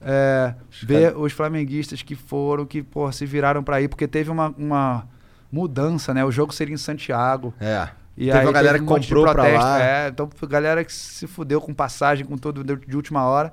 é, 0.00 0.54
ver 0.84 1.16
os 1.16 1.32
flamenguistas 1.32 2.00
que 2.02 2.14
foram, 2.14 2.64
que, 2.64 2.80
pô, 2.84 3.10
se 3.10 3.26
viraram 3.26 3.64
pra 3.64 3.80
ir, 3.80 3.88
porque 3.88 4.06
teve 4.06 4.30
uma, 4.30 4.54
uma 4.56 5.04
mudança, 5.50 6.12
né? 6.14 6.24
O 6.24 6.30
jogo 6.30 6.52
seria 6.52 6.74
em 6.74 6.78
Santiago. 6.78 7.54
É. 7.60 7.88
E 8.16 8.26
Teve 8.26 8.38
aí 8.38 8.46
uma 8.46 8.52
galera 8.52 8.74
teve 8.78 8.84
que 8.86 8.92
monte 8.92 9.02
de 9.02 9.08
comprou 9.14 9.24
pra 9.24 9.34
protesto, 9.44 9.64
lá. 9.64 9.80
É, 9.82 10.08
então 10.08 10.28
galera 10.48 10.84
que 10.84 10.92
se 10.92 11.26
fudeu 11.26 11.60
com 11.60 11.72
passagem, 11.72 12.26
com 12.26 12.36
tudo 12.36 12.64
de, 12.64 12.76
última 12.96 13.24
hora, 13.24 13.52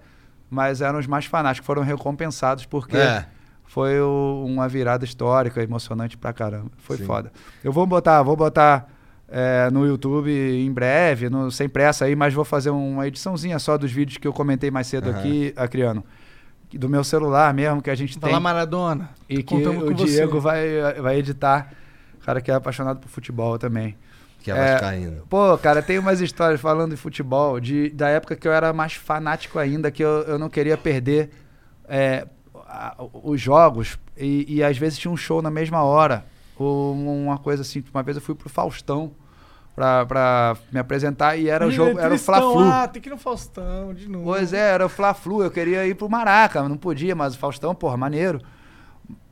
mas 0.50 0.82
eram 0.82 0.98
os 0.98 1.06
mais 1.06 1.26
fanáticos, 1.26 1.66
foram 1.68 1.84
recompensados 1.84 2.66
porque 2.66 2.98
É. 2.98 3.26
foi 3.64 4.00
o- 4.02 4.44
uma 4.46 4.68
virada 4.68 5.06
histórica, 5.06 5.62
emocionante 5.62 6.18
pra 6.18 6.34
caramba. 6.34 6.72
Foi 6.78 6.98
Sim. 6.98 7.06
foda. 7.06 7.32
Eu 7.64 7.72
vou 7.72 7.86
botar, 7.86 8.24
vou 8.24 8.36
botar 8.36 8.88
é, 9.28 9.70
no 9.72 9.86
YouTube 9.88 10.30
em 10.32 10.72
breve, 10.72 11.30
no, 11.32 11.50
sem 11.52 11.68
pressa 11.68 12.06
aí, 12.06 12.16
mas 12.16 12.32
vou 12.34 12.46
fazer 12.46 12.70
uma 12.70 13.08
ediçãozinha 13.08 13.58
só 13.58 13.76
dos 13.78 13.92
vídeos 13.92 14.18
que 14.20 14.28
eu 14.28 14.32
comentei 14.34 14.70
mais 14.70 14.86
cedo 14.88 15.10
Aham. 15.10 15.20
aqui, 15.20 15.54
Acriano. 15.58 16.04
que- 16.70 16.78
Do 16.80 16.88
meu 16.90 17.04
celular 17.04 17.54
mesmo, 17.54 17.82
que 17.82 17.90
a 17.92 17.96
gente 17.96 18.14
Vai 18.20 18.30
tem. 18.30 18.34
lá, 18.34 18.40
Maradona. 18.40 19.10
E 19.30 19.42
que 19.44 19.56
o 19.56 19.96
você. 19.96 20.06
Diego 20.06 20.40
vai, 20.40 20.66
vai 21.02 21.18
editar. 21.18 21.72
Cara 22.26 22.42
que 22.42 22.50
é 22.50 22.54
apaixonado 22.56 23.00
por 23.00 23.08
futebol 23.10 23.58
também. 23.60 23.96
Que 24.40 24.52
é 24.52 24.54
vascaíno. 24.74 25.24
Pô, 25.30 25.58
cara, 25.58 25.82
tem 25.82 25.98
umas 26.00 26.22
histórias 26.22 26.60
falando 26.62 26.92
de 26.92 26.98
futebol, 26.98 27.60
de, 27.60 27.90
da 27.90 28.10
época 28.10 28.36
que 28.36 28.48
eu 28.48 28.52
era 28.54 28.72
mais 28.74 28.94
fanático 28.94 29.58
ainda, 29.60 29.90
que 29.92 30.04
eu, 30.04 30.22
eu 30.24 30.38
não 30.40 30.50
queria 30.50 30.78
perder 30.78 31.30
é, 31.88 32.28
a- 32.68 32.96
os 33.24 33.40
jogos. 33.42 33.98
E, 34.18 34.46
e 34.56 34.64
às 34.64 34.78
vezes 34.78 34.98
tinha 35.00 35.12
um 35.12 35.18
show 35.18 35.42
na 35.42 35.50
mesma 35.52 35.84
hora. 35.84 36.26
Ou 36.58 36.94
uma 36.94 37.38
coisa 37.38 37.62
assim, 37.64 37.84
uma 37.94 38.02
vez 38.04 38.18
eu 38.18 38.22
fui 38.24 38.34
pro 38.36 38.50
Faustão. 38.50 39.12
pra, 39.76 40.06
pra 40.06 40.56
me 40.72 40.80
apresentar 40.80 41.36
e 41.38 41.50
era 41.50 41.68
o 41.68 41.72
jogo, 41.72 42.00
era 42.00 42.14
o 42.14 42.18
Fla-Flu. 42.18 42.60
Ah, 42.62 42.88
tem 42.88 43.02
que 43.02 43.10
ir 43.10 43.12
no 43.12 43.18
Faustão 43.18 43.94
de 43.94 44.08
novo. 44.08 44.24
Pois 44.26 44.54
é, 44.54 44.72
era 44.72 44.86
o 44.86 44.90
Fla-Flu, 44.90 45.44
eu 45.44 45.52
queria 45.52 45.86
ir 45.86 45.96
pro 45.96 46.10
Maraca, 46.10 46.64
não 46.70 46.78
podia, 46.78 47.14
mas 47.16 47.36
o 47.36 47.38
Faustão, 47.38 47.76
porra, 47.76 47.98
maneiro. 47.98 48.40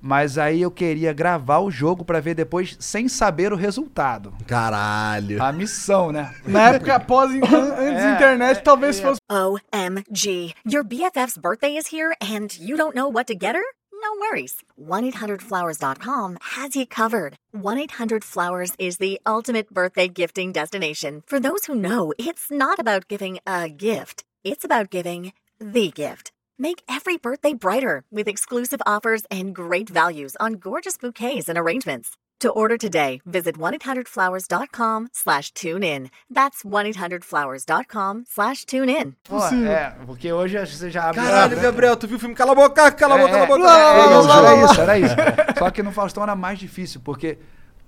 Mas 0.05 0.37
aí 0.37 0.61
eu 0.61 0.69
queria 0.69 1.13
gravar 1.13 1.59
o 1.59 1.71
jogo 1.71 2.03
pra 2.03 2.19
ver 2.19 2.33
depois 2.35 2.75
sem 2.77 3.07
saber 3.07 3.53
o 3.53 3.55
resultado. 3.55 4.33
Caralho. 4.45 5.41
A 5.41 5.49
missão, 5.53 6.11
né? 6.11 6.35
Na 6.45 6.71
época, 6.73 6.95
após, 6.95 7.31
an- 7.31 7.37
antes 7.37 8.03
da 8.03 8.09
É, 8.09 8.13
internet, 8.15 8.61
talvez 8.63 8.99
fosse. 8.99 9.21
OMG. 9.31 10.53
Your 10.69 10.83
BFF's 10.83 11.37
birthday 11.37 11.77
is 11.77 11.87
here 11.93 12.13
and 12.21 12.47
you 12.59 12.75
don't 12.75 12.93
know 12.95 13.07
what 13.09 13.27
to 13.31 13.33
get 13.33 13.55
her? 13.55 13.63
No 13.93 14.19
worries. 14.19 14.55
1-800-Flowers.com 14.77 16.35
has 16.57 16.75
you 16.75 16.85
covered. 16.85 17.35
1-800-Flowers 17.55 18.73
is 18.77 18.97
the 18.97 19.21
ultimate 19.25 19.73
birthday 19.73 20.09
gifting 20.09 20.51
destination. 20.51 21.21
For 21.25 21.39
those 21.39 21.63
who 21.65 21.75
know, 21.75 22.11
it's 22.17 22.51
not 22.51 22.77
about 22.77 23.07
giving 23.07 23.39
a 23.47 23.69
gift. 23.69 24.25
It's 24.43 24.65
about 24.65 24.89
giving 24.89 25.31
the 25.61 25.89
gift. 25.91 26.32
Make 26.59 26.83
every 26.87 27.17
birthday 27.17 27.53
brighter 27.53 28.03
with 28.11 28.27
exclusive 28.27 28.81
offers 28.85 29.23
and 29.31 29.55
great 29.55 29.89
values 29.89 30.35
on 30.39 30.53
gorgeous 30.53 30.97
bouquets 30.97 31.49
and 31.49 31.57
arrangements. 31.57 32.11
To 32.41 32.49
order 32.51 32.77
today, 32.77 33.21
visit 33.25 33.57
1-800-Flowers.com 33.57 35.07
slash 35.13 35.51
tune 35.53 35.81
in. 35.81 36.09
That's 36.29 36.63
1-800-Flowers.com 36.63 38.25
slash 38.27 38.65
tune 38.65 38.89
in. 38.89 39.15
Pô, 39.23 39.37
é, 39.65 39.95
porque 40.05 40.31
hoje 40.31 40.59
você 40.59 40.91
já 40.91 41.09
abre. 41.09 41.21
Caralho, 41.21 41.59
Gabriel, 41.59 41.95
tu 41.95 42.05
viu 42.05 42.17
o 42.17 42.19
filme 42.19 42.35
Cala 42.35 42.51
a 42.51 42.55
Boca, 42.55 42.91
cala 42.91 43.15
a 43.15 43.17
boca, 43.17 43.31
cala 43.31 43.43
a 43.43 43.47
boca. 43.47 43.69
É, 43.69 44.37
era 44.37 44.65
isso, 44.65 44.81
era 44.81 44.99
isso. 44.99 45.15
Só 45.57 45.71
que 45.71 45.81
no 45.81 45.91
Faustão 45.91 46.21
era 46.21 46.35
mais 46.35 46.59
difícil, 46.59 46.99
porque 47.01 47.37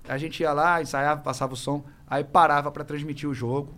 a 0.07 0.17
gente 0.17 0.41
ia 0.41 0.53
lá, 0.53 0.81
ensaiava, 0.81 1.21
passava 1.21 1.53
o 1.53 1.57
som, 1.57 1.83
aí 2.07 2.23
parava 2.23 2.71
pra 2.71 2.83
transmitir 2.85 3.29
o 3.29 3.33
jogo, 3.33 3.75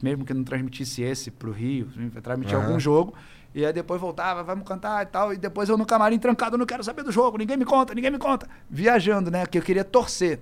mesmo 0.00 0.24
que 0.24 0.32
não 0.32 0.44
transmitisse 0.44 1.02
esse 1.02 1.32
pro 1.32 1.50
Rio, 1.50 1.90
transmitia 2.22 2.56
Aham. 2.58 2.66
algum 2.66 2.78
jogo, 2.78 3.12
e 3.54 3.64
aí 3.66 3.72
depois 3.72 4.00
voltava, 4.00 4.42
vamos 4.42 4.66
cantar 4.66 5.02
e 5.02 5.06
tal, 5.06 5.32
e 5.32 5.36
depois 5.36 5.68
eu 5.68 5.76
no 5.76 5.84
camarim 5.84 6.18
trancado, 6.18 6.56
não 6.56 6.64
quero 6.64 6.82
saber 6.82 7.02
do 7.02 7.12
jogo, 7.12 7.36
ninguém 7.36 7.56
me 7.56 7.64
conta, 7.64 7.94
ninguém 7.94 8.10
me 8.10 8.18
conta. 8.18 8.48
Viajando, 8.68 9.30
né, 9.30 9.44
que 9.46 9.58
eu 9.58 9.62
queria 9.62 9.84
torcer. 9.84 10.40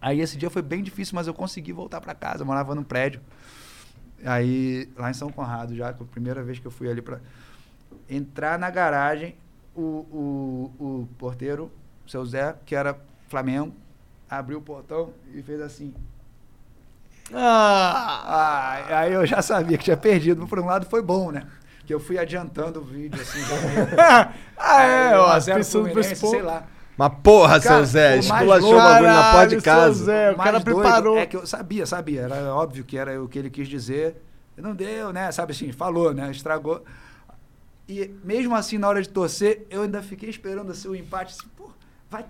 Aí 0.00 0.20
esse 0.20 0.36
dia 0.36 0.50
foi 0.50 0.62
bem 0.62 0.82
difícil, 0.82 1.14
mas 1.14 1.26
eu 1.26 1.34
consegui 1.34 1.72
voltar 1.72 2.00
pra 2.00 2.14
casa, 2.14 2.42
eu 2.42 2.46
morava 2.46 2.74
num 2.74 2.84
prédio. 2.84 3.20
Aí, 4.24 4.88
lá 4.96 5.10
em 5.10 5.14
São 5.14 5.30
Conrado, 5.30 5.74
já, 5.74 5.92
que 5.92 6.02
a 6.02 6.06
primeira 6.06 6.42
vez 6.42 6.58
que 6.58 6.66
eu 6.66 6.70
fui 6.70 6.90
ali 6.90 7.00
pra 7.00 7.20
entrar 8.08 8.58
na 8.58 8.68
garagem, 8.68 9.36
o, 9.74 9.80
o, 9.80 10.72
o 10.78 11.08
porteiro, 11.18 11.70
seu 12.06 12.24
Zé, 12.26 12.56
que 12.66 12.74
era 12.74 12.98
Flamengo, 13.28 13.74
abriu 14.28 14.58
o 14.58 14.62
portão 14.62 15.12
e 15.32 15.42
fez 15.42 15.60
assim. 15.60 15.94
Ah, 17.32 18.84
aí 18.88 19.12
eu 19.12 19.26
já 19.26 19.42
sabia 19.42 19.76
que 19.76 19.84
tinha 19.84 19.96
perdido, 19.96 20.40
mas 20.40 20.48
por 20.48 20.58
um 20.58 20.66
lado 20.66 20.86
foi 20.86 21.02
bom, 21.02 21.30
né? 21.30 21.46
Que 21.88 21.94
eu 21.94 21.98
fui 21.98 22.18
adiantando 22.18 22.80
o 22.80 22.84
vídeo, 22.84 23.18
assim. 23.18 23.40
já- 23.40 24.30
Ah, 24.58 24.82
é, 24.82 25.08
Aí, 25.08 25.14
ó, 25.14 25.26
a 25.28 25.40
zero 25.40 25.56
pensando 25.60 25.82
Fluminense, 25.84 26.08
nesse 26.10 26.20
ponto. 26.20 26.30
sei 26.32 26.42
lá. 26.42 26.66
Mas 26.98 27.12
porra, 27.22 27.58
Cara, 27.60 27.76
seu 27.76 27.84
Zé, 27.86 28.18
esculachou 28.18 28.74
o 28.74 28.76
bagulho 28.76 29.08
na 29.10 29.32
pó 29.32 29.44
de 29.46 29.60
casa. 29.62 30.04
Zé, 30.04 30.30
o 30.32 30.36
mais 30.36 30.50
cara 30.50 30.60
preparou. 30.60 31.16
É 31.16 31.24
que 31.24 31.34
eu 31.38 31.46
sabia, 31.46 31.86
sabia. 31.86 32.20
Era 32.22 32.54
óbvio 32.54 32.84
que 32.84 32.98
era 32.98 33.22
o 33.22 33.26
que 33.26 33.38
ele 33.38 33.48
quis 33.48 33.66
dizer. 33.68 34.20
Não 34.54 34.74
deu, 34.74 35.14
né? 35.14 35.32
Sabe 35.32 35.52
assim, 35.52 35.72
falou, 35.72 36.12
né? 36.12 36.30
Estragou. 36.30 36.84
E 37.88 38.10
mesmo 38.22 38.54
assim, 38.54 38.76
na 38.76 38.86
hora 38.88 39.00
de 39.00 39.08
torcer, 39.08 39.66
eu 39.70 39.80
ainda 39.80 40.02
fiquei 40.02 40.28
esperando 40.28 40.70
assim, 40.72 40.88
o 40.88 40.94
empate. 40.94 41.34
Assim, 41.38 41.48
pô, 41.56 41.70
vai. 42.10 42.26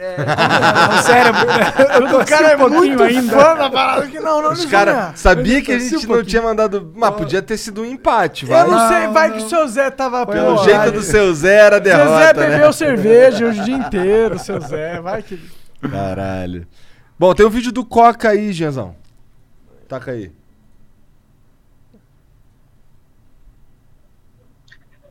É, 0.00 0.16
no 0.16 1.02
cérebro, 1.02 1.44
né? 1.44 1.74
Eu 1.96 2.20
O 2.20 2.24
cara 2.24 2.52
é 2.52 2.54
um 2.54 2.58
pouquinho 2.58 2.80
muito 2.82 3.02
ainda. 3.02 3.32
fã 3.32 3.56
da 3.56 3.68
parada 3.68 4.06
que 4.06 4.20
não, 4.20 4.40
não, 4.40 4.52
Os 4.52 4.64
caras 4.64 5.18
sabia 5.18 5.60
que 5.60 5.72
a 5.72 5.78
gente 5.80 6.06
um 6.06 6.16
não 6.16 6.22
tinha 6.22 6.40
mandado. 6.40 6.92
Mas 6.94 7.14
podia 7.16 7.42
ter 7.42 7.56
sido 7.56 7.82
um 7.82 7.84
empate, 7.84 8.46
vai. 8.46 8.62
Eu 8.62 8.70
não, 8.70 8.88
sei, 8.88 9.08
vai 9.08 9.32
que 9.32 9.38
o 9.38 9.48
seu 9.48 9.66
Zé 9.66 9.90
tava. 9.90 10.24
Pelo 10.24 10.56
pô, 10.56 10.62
jeito 10.62 10.92
do 10.92 11.02
seu 11.02 11.34
Zé 11.34 11.56
era 11.56 11.76
Seu 11.76 11.82
derrota, 11.82 12.18
Zé 12.18 12.32
né? 12.32 12.50
bebeu 12.50 12.72
cerveja 12.72 13.46
o 13.48 13.52
dia 13.52 13.74
inteiro, 13.74 14.38
seu 14.38 14.60
Zé. 14.60 15.00
Vai 15.00 15.20
que. 15.20 15.36
Caralho. 15.90 16.64
Bom, 17.18 17.34
tem 17.34 17.44
um 17.44 17.50
vídeo 17.50 17.72
do 17.72 17.84
Coca 17.84 18.28
aí, 18.28 18.52
Genzão. 18.52 18.94
Taca 19.88 20.12
aí. 20.12 20.30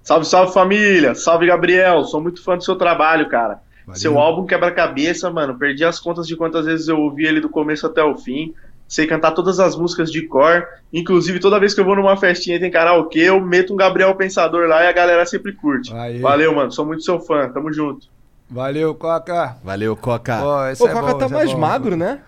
Salve, 0.01 0.25
salve 0.25 0.53
família! 0.53 1.13
Salve 1.13 1.45
Gabriel! 1.45 2.05
Sou 2.05 2.21
muito 2.21 2.41
fã 2.41 2.55
do 2.55 2.63
seu 2.63 2.77
trabalho, 2.77 3.27
cara. 3.27 3.66
Seu 3.93 4.19
álbum 4.19 4.45
quebra-cabeça, 4.45 5.29
mano. 5.29 5.57
Perdi 5.57 5.85
as 5.85 5.99
contas 5.99 6.27
de 6.27 6.35
quantas 6.35 6.65
vezes 6.65 6.87
eu 6.87 6.99
ouvi 6.99 7.25
ele 7.25 7.39
do 7.39 7.49
começo 7.49 7.85
até 7.85 8.03
o 8.03 8.15
fim. 8.17 8.53
Sei 8.87 9.05
cantar 9.05 9.31
todas 9.31 9.59
as 9.59 9.75
músicas 9.75 10.11
de 10.11 10.21
cor. 10.27 10.65
Inclusive, 10.93 11.39
toda 11.39 11.59
vez 11.59 11.73
que 11.73 11.81
eu 11.81 11.85
vou 11.85 11.95
numa 11.95 12.15
festinha 12.15 12.55
e 12.55 12.59
tem 12.59 12.71
karaokê, 12.71 13.21
eu 13.21 13.41
meto 13.41 13.73
um 13.73 13.77
Gabriel 13.77 14.15
Pensador 14.15 14.67
lá 14.67 14.83
e 14.83 14.87
a 14.87 14.93
galera 14.93 15.25
sempre 15.25 15.51
curte. 15.51 15.93
Aí. 15.93 16.19
Valeu, 16.19 16.55
mano. 16.55 16.71
Sou 16.71 16.85
muito 16.85 17.03
seu 17.03 17.19
fã. 17.19 17.49
Tamo 17.49 17.71
junto. 17.71 18.07
Valeu, 18.49 18.95
Coca. 18.95 19.57
Valeu, 19.63 19.95
Coca. 19.95 20.71
Esse 20.71 20.83
o 20.83 20.87
é 20.87 20.93
Coca 20.93 21.13
bom, 21.13 21.17
tá 21.17 21.25
esse 21.25 21.33
é 21.33 21.37
mais 21.37 21.51
bom. 21.51 21.59
magro, 21.59 21.97
né? 21.97 22.21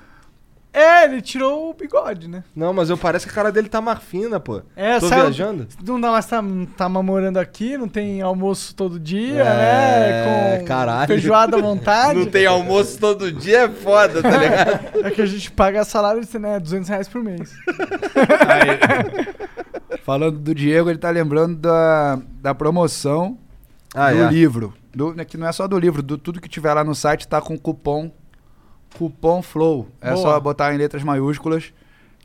É, 0.71 1.05
ele 1.05 1.19
tirou 1.19 1.71
o 1.71 1.73
bigode, 1.73 2.27
né? 2.27 2.43
Não, 2.55 2.71
mas 2.71 2.91
eu 2.91 2.97
parece 2.97 3.25
que 3.25 3.31
a 3.31 3.35
cara 3.35 3.51
dele 3.51 3.67
tá 3.67 3.81
mais 3.81 3.99
fina, 4.03 4.39
pô. 4.39 4.61
É, 4.75 4.99
Tô 4.99 5.07
saiu- 5.07 5.23
viajando? 5.23 5.67
Não 5.83 5.99
dá 5.99 6.11
mais 6.11 6.27
tá, 6.27 6.43
tá 6.77 6.87
mamorando 6.87 7.39
aqui, 7.39 7.75
não 7.75 7.87
tem 7.87 8.21
almoço 8.21 8.75
todo 8.75 8.99
dia, 8.99 9.41
É, 9.41 9.43
né? 9.43 10.59
Com 10.59 10.65
caralho. 10.65 11.07
feijoada 11.07 11.57
à 11.57 11.59
vontade. 11.61 12.19
Não 12.19 12.27
tem 12.27 12.45
almoço 12.45 12.99
todo 12.99 13.31
dia, 13.31 13.61
é 13.65 13.69
foda, 13.69 14.21
tá 14.21 14.29
ligado? 14.37 14.79
É 15.05 15.11
que 15.11 15.21
a 15.21 15.25
gente 15.25 15.49
paga 15.51 15.83
salário 15.83 16.23
de 16.23 16.37
né, 16.39 16.59
200 16.59 16.87
reais 16.89 17.07
por 17.07 17.23
mês. 17.23 17.51
Falando 20.03 20.37
do 20.39 20.53
Diego, 20.55 20.89
ele 20.89 20.99
tá 20.99 21.09
lembrando 21.09 21.55
da, 21.57 22.19
da 22.41 22.53
promoção 22.55 23.37
Ah, 23.93 24.11
do 24.11 24.23
é. 24.23 24.29
livro. 24.29 24.73
Do, 24.93 25.13
né, 25.13 25.23
que 25.23 25.37
não 25.37 25.47
é 25.47 25.51
só 25.51 25.67
do 25.67 25.77
livro, 25.77 26.01
do 26.01 26.17
tudo 26.17 26.41
que 26.41 26.49
tiver 26.49 26.73
lá 26.73 26.83
no 26.83 26.95
site 26.95 27.27
tá 27.27 27.39
com 27.41 27.57
cupom 27.57 28.11
cupom 28.97 29.41
FLOW. 29.41 29.87
É 30.01 30.11
Boa. 30.13 30.21
só 30.21 30.39
botar 30.39 30.73
em 30.73 30.77
letras 30.77 31.03
maiúsculas 31.03 31.73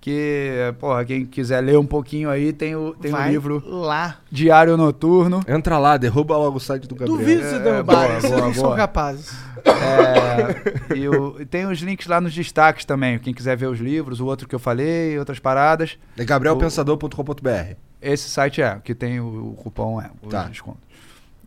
que, 0.01 0.51
porra, 0.79 1.03
quem 1.03 1.25
quiser 1.25 1.63
ler 1.63 1.79
um 1.79 1.87
pouquinho 1.87 2.29
aí, 2.29 2.53
tem 2.53 2.77
o, 2.77 2.95
tem 2.95 3.11
o 3.11 3.17
Vai 3.17 3.31
livro 3.31 3.63
lá. 3.67 4.19
Diário 4.31 4.77
Noturno. 4.77 5.41
Entra 5.49 5.79
lá, 5.79 5.97
derruba 5.97 6.37
logo 6.37 6.59
o 6.59 6.61
site 6.61 6.87
do 6.87 6.95
Gabriel. 6.95 7.19
Duvido 7.19 7.43
se 7.43 7.55
É, 7.55 7.83
boa, 7.83 8.07
vocês 8.21 8.31
boa, 8.33 8.41
não 8.47 8.53
são 8.53 8.63
boa. 8.65 8.77
capazes. 8.77 9.35
É, 9.65 10.95
e, 10.95 11.09
o- 11.09 11.37
e 11.41 11.47
tem 11.47 11.65
os 11.67 11.79
links 11.81 12.07
lá 12.07 12.21
nos 12.21 12.35
destaques 12.35 12.85
também. 12.85 13.19
Quem 13.19 13.33
quiser 13.33 13.57
ver 13.57 13.67
os 13.67 13.79
livros, 13.81 14.21
o 14.21 14.27
outro 14.27 14.47
que 14.47 14.55
eu 14.55 14.59
falei, 14.59 15.19
outras 15.19 15.39
paradas. 15.39 15.97
É 16.19 16.25
gabrielpensador.com.br. 16.25 17.75
Esse 18.03 18.29
site 18.29 18.61
é, 18.61 18.79
que 18.85 18.95
tem 18.95 19.21
o, 19.21 19.53
o 19.53 19.55
cupom, 19.55 20.01
é, 20.03 20.11
o 20.23 20.29
Tá. 20.29 20.45
desconto. 20.45 20.79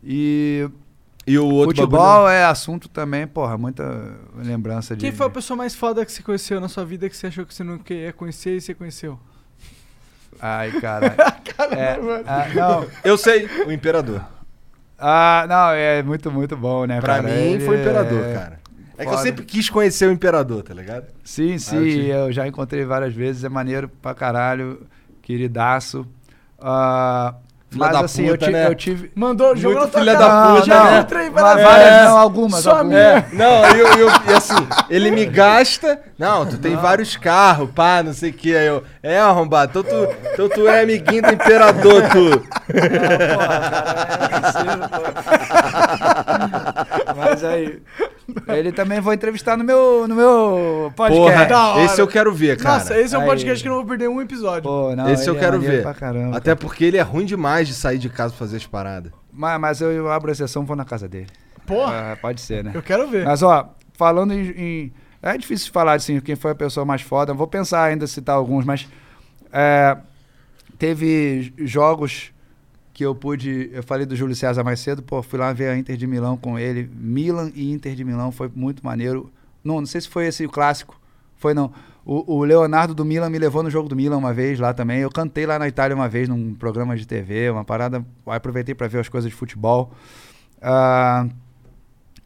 E, 0.02 0.68
E 1.28 1.38
o 1.38 1.46
outro 1.46 1.76
futebol 1.76 1.98
bagulho- 2.00 2.28
é 2.28 2.44
assunto 2.44 2.88
também, 2.88 3.26
porra, 3.26 3.56
muita 3.58 3.84
lembrança 4.36 4.96
de... 4.96 5.00
Quem 5.02 5.12
foi 5.12 5.26
a 5.26 5.30
pessoa 5.30 5.56
mais 5.56 5.74
foda 5.74 6.04
que 6.04 6.10
você 6.12 6.22
conheceu 6.22 6.60
na 6.60 6.68
sua 6.68 6.84
vida 6.84 7.08
que 7.08 7.16
você 7.16 7.26
achou 7.28 7.44
que 7.44 7.54
você 7.54 7.62
não 7.62 7.78
ia 7.90 8.12
conhecer 8.12 8.56
e 8.56 8.60
você 8.60 8.72
conheceu? 8.74 9.18
Ai, 10.40 10.70
cara. 10.80 11.14
é, 11.72 11.96
mano. 11.98 12.24
ah, 12.26 12.46
não. 12.54 12.86
Eu 13.04 13.18
sei, 13.18 13.46
o 13.66 13.72
Imperador. 13.72 14.24
Ah, 14.98 15.46
não, 15.48 15.70
é 15.70 16.02
muito, 16.02 16.30
muito 16.30 16.56
bom, 16.56 16.84
né, 16.86 17.00
Pra 17.00 17.16
cara? 17.16 17.28
mim 17.28 17.30
Ele 17.52 17.64
foi 17.64 17.76
o 17.76 17.80
Imperador, 17.80 18.24
é 18.24 18.34
cara. 18.34 18.60
É 18.96 19.02
que 19.02 19.08
eu 19.08 19.12
foda. 19.12 19.22
sempre 19.22 19.44
quis 19.44 19.70
conhecer 19.70 20.06
o 20.08 20.12
Imperador, 20.12 20.62
tá 20.62 20.74
ligado? 20.74 21.06
Sim, 21.22 21.54
Ah, 21.54 21.58
sim, 21.58 21.76
eu 21.76 21.82
tive- 21.84 22.08
eu 22.08 22.32
já 22.32 22.48
encontrei 22.48 22.84
várias 22.84 23.14
vezes, 23.14 23.44
é 23.44 23.48
maneiro 23.48 23.88
pra 24.02 24.12
caralho, 24.14 24.86
queridaço. 25.22 26.04
Ah, 26.60 27.34
Filha 27.70 27.84
mas 27.84 27.92
da 27.92 28.00
assim, 28.00 28.24
eu, 28.24 28.32
puta, 28.32 28.46
ti- 28.46 28.52
né? 28.52 28.66
eu 28.66 28.74
tive... 28.74 29.10
Mandou, 29.14 29.54
jogou 29.54 29.80
Muito 29.82 29.98
filha 29.98 30.16
cara. 30.16 30.26
da 30.26 30.54
puta, 30.54 30.64
Já 30.66 30.84
né? 30.84 30.98
entrei 31.00 31.28
várias 31.30 31.64
várias 31.66 31.88
vezes. 31.90 32.04
não, 32.08 32.18
algumas, 32.18 32.60
Só 32.62 32.70
algumas. 32.70 32.88
minha. 32.88 33.02
É, 33.02 33.26
não, 33.32 33.76
e 33.76 33.78
eu, 33.80 33.86
eu- 33.98 34.08
e 34.26 34.32
assim, 34.32 34.68
ele 34.88 35.10
me 35.10 35.26
gasta. 35.26 36.00
Não, 36.18 36.46
tu 36.46 36.56
tem 36.56 36.74
vários 36.76 37.14
carros, 37.18 37.70
pá, 37.74 38.02
não 38.02 38.14
sei 38.14 38.30
o 38.30 38.32
que. 38.32 38.56
Aí 38.56 38.66
eu, 38.66 38.82
é, 39.02 39.18
arrombado, 39.20 39.78
então 39.78 39.82
tu, 39.82 40.14
então 40.32 40.48
tu 40.48 40.66
é 40.66 40.80
amiguinho 40.80 41.20
do 41.22 41.30
imperador, 41.32 42.04
tu. 42.10 42.42
Mas 47.16 47.44
aí, 47.44 47.80
ele 48.48 48.72
também 48.72 49.00
vou 49.00 49.12
entrevistar 49.12 49.56
no 49.56 49.64
meu, 49.64 50.06
no 50.08 50.14
meu 50.14 50.92
Porra, 50.96 51.10
podcast. 51.10 51.52
Hora. 51.52 51.84
esse 51.84 52.00
eu 52.00 52.06
quero 52.08 52.32
ver, 52.32 52.56
cara. 52.58 52.78
Nossa, 52.78 52.98
esse 53.00 53.14
é 53.14 53.18
um 53.18 53.22
Aí. 53.22 53.26
podcast 53.26 53.62
que 53.62 53.68
não 53.68 53.76
vou 53.76 53.86
perder 53.86 54.08
um 54.08 54.20
episódio. 54.20 54.62
Pô, 54.62 54.94
não, 54.94 55.08
esse 55.10 55.28
eu 55.28 55.36
é 55.36 55.38
quero 55.38 55.60
ver. 55.60 55.82
Caramba. 55.94 56.36
Até 56.36 56.54
porque 56.54 56.84
ele 56.84 56.96
é 56.96 57.02
ruim 57.02 57.24
demais 57.24 57.66
de 57.68 57.74
sair 57.74 57.98
de 57.98 58.08
casa 58.08 58.30
pra 58.30 58.38
fazer 58.38 58.56
as 58.58 58.66
paradas. 58.66 59.12
Mas, 59.32 59.60
mas 59.60 59.80
eu, 59.80 59.90
eu 59.92 60.10
abro 60.10 60.30
a 60.30 60.32
exceção 60.32 60.62
e 60.62 60.66
vou 60.66 60.76
na 60.76 60.84
casa 60.84 61.08
dele. 61.08 61.26
Porra, 61.66 62.12
Ah, 62.12 62.16
pode 62.16 62.40
ser, 62.40 62.64
né? 62.64 62.72
eu 62.74 62.82
quero 62.82 63.06
ver. 63.08 63.24
Mas, 63.24 63.42
ó, 63.42 63.74
falando 63.94 64.32
em, 64.32 64.50
em- 64.50 64.92
É 65.22 65.36
difícil 65.36 65.72
falar 65.72 65.94
assim, 65.94 66.20
quem 66.20 66.34
foi 66.36 66.50
a 66.52 66.54
pessoa 66.54 66.84
mais 66.86 67.02
foda. 67.02 67.32
Vou 67.34 67.46
pensar 67.46 67.84
ainda 67.84 68.06
citar 68.06 68.36
alguns, 68.36 68.64
mas. 68.64 68.86
é, 69.52 69.96
teve 70.78 71.52
jogos 71.58 72.30
que 72.98 73.06
eu 73.06 73.14
pude. 73.14 73.70
Eu 73.72 73.80
falei 73.84 74.04
do 74.04 74.16
Júlio 74.16 74.34
César 74.34 74.64
mais 74.64 74.80
cedo, 74.80 75.04
pô, 75.04 75.22
fui 75.22 75.38
lá 75.38 75.52
ver 75.52 75.68
a 75.68 75.78
Inter 75.78 75.96
de 75.96 76.04
Milão 76.04 76.36
com 76.36 76.58
ele. 76.58 76.90
Milan 76.92 77.52
e 77.54 77.70
Inter 77.70 77.94
de 77.94 78.02
Milão 78.02 78.32
foi 78.32 78.50
muito 78.52 78.84
maneiro. 78.84 79.32
Não, 79.62 79.76
não 79.76 79.86
sei 79.86 80.00
se 80.00 80.08
foi 80.08 80.26
esse 80.26 80.44
o 80.44 80.50
clássico. 80.50 81.00
Foi 81.36 81.54
não. 81.54 81.72
O, 82.04 82.38
o 82.38 82.44
Leonardo 82.44 82.96
do 82.96 83.04
Milan 83.04 83.30
me 83.30 83.38
levou 83.38 83.62
no 83.62 83.70
jogo 83.70 83.88
do 83.88 83.94
Milan 83.94 84.16
uma 84.16 84.34
vez 84.34 84.58
lá 84.58 84.74
também. 84.74 84.98
Eu 84.98 85.10
cantei 85.12 85.46
lá 85.46 85.60
na 85.60 85.68
Itália 85.68 85.94
uma 85.94 86.08
vez 86.08 86.28
num 86.28 86.52
programa 86.54 86.96
de 86.96 87.06
TV, 87.06 87.48
uma 87.50 87.64
parada. 87.64 88.04
Aproveitei 88.26 88.74
para 88.74 88.88
ver 88.88 88.98
as 88.98 89.08
coisas 89.08 89.30
de 89.30 89.36
futebol. 89.36 89.92
Ah, 90.60 91.28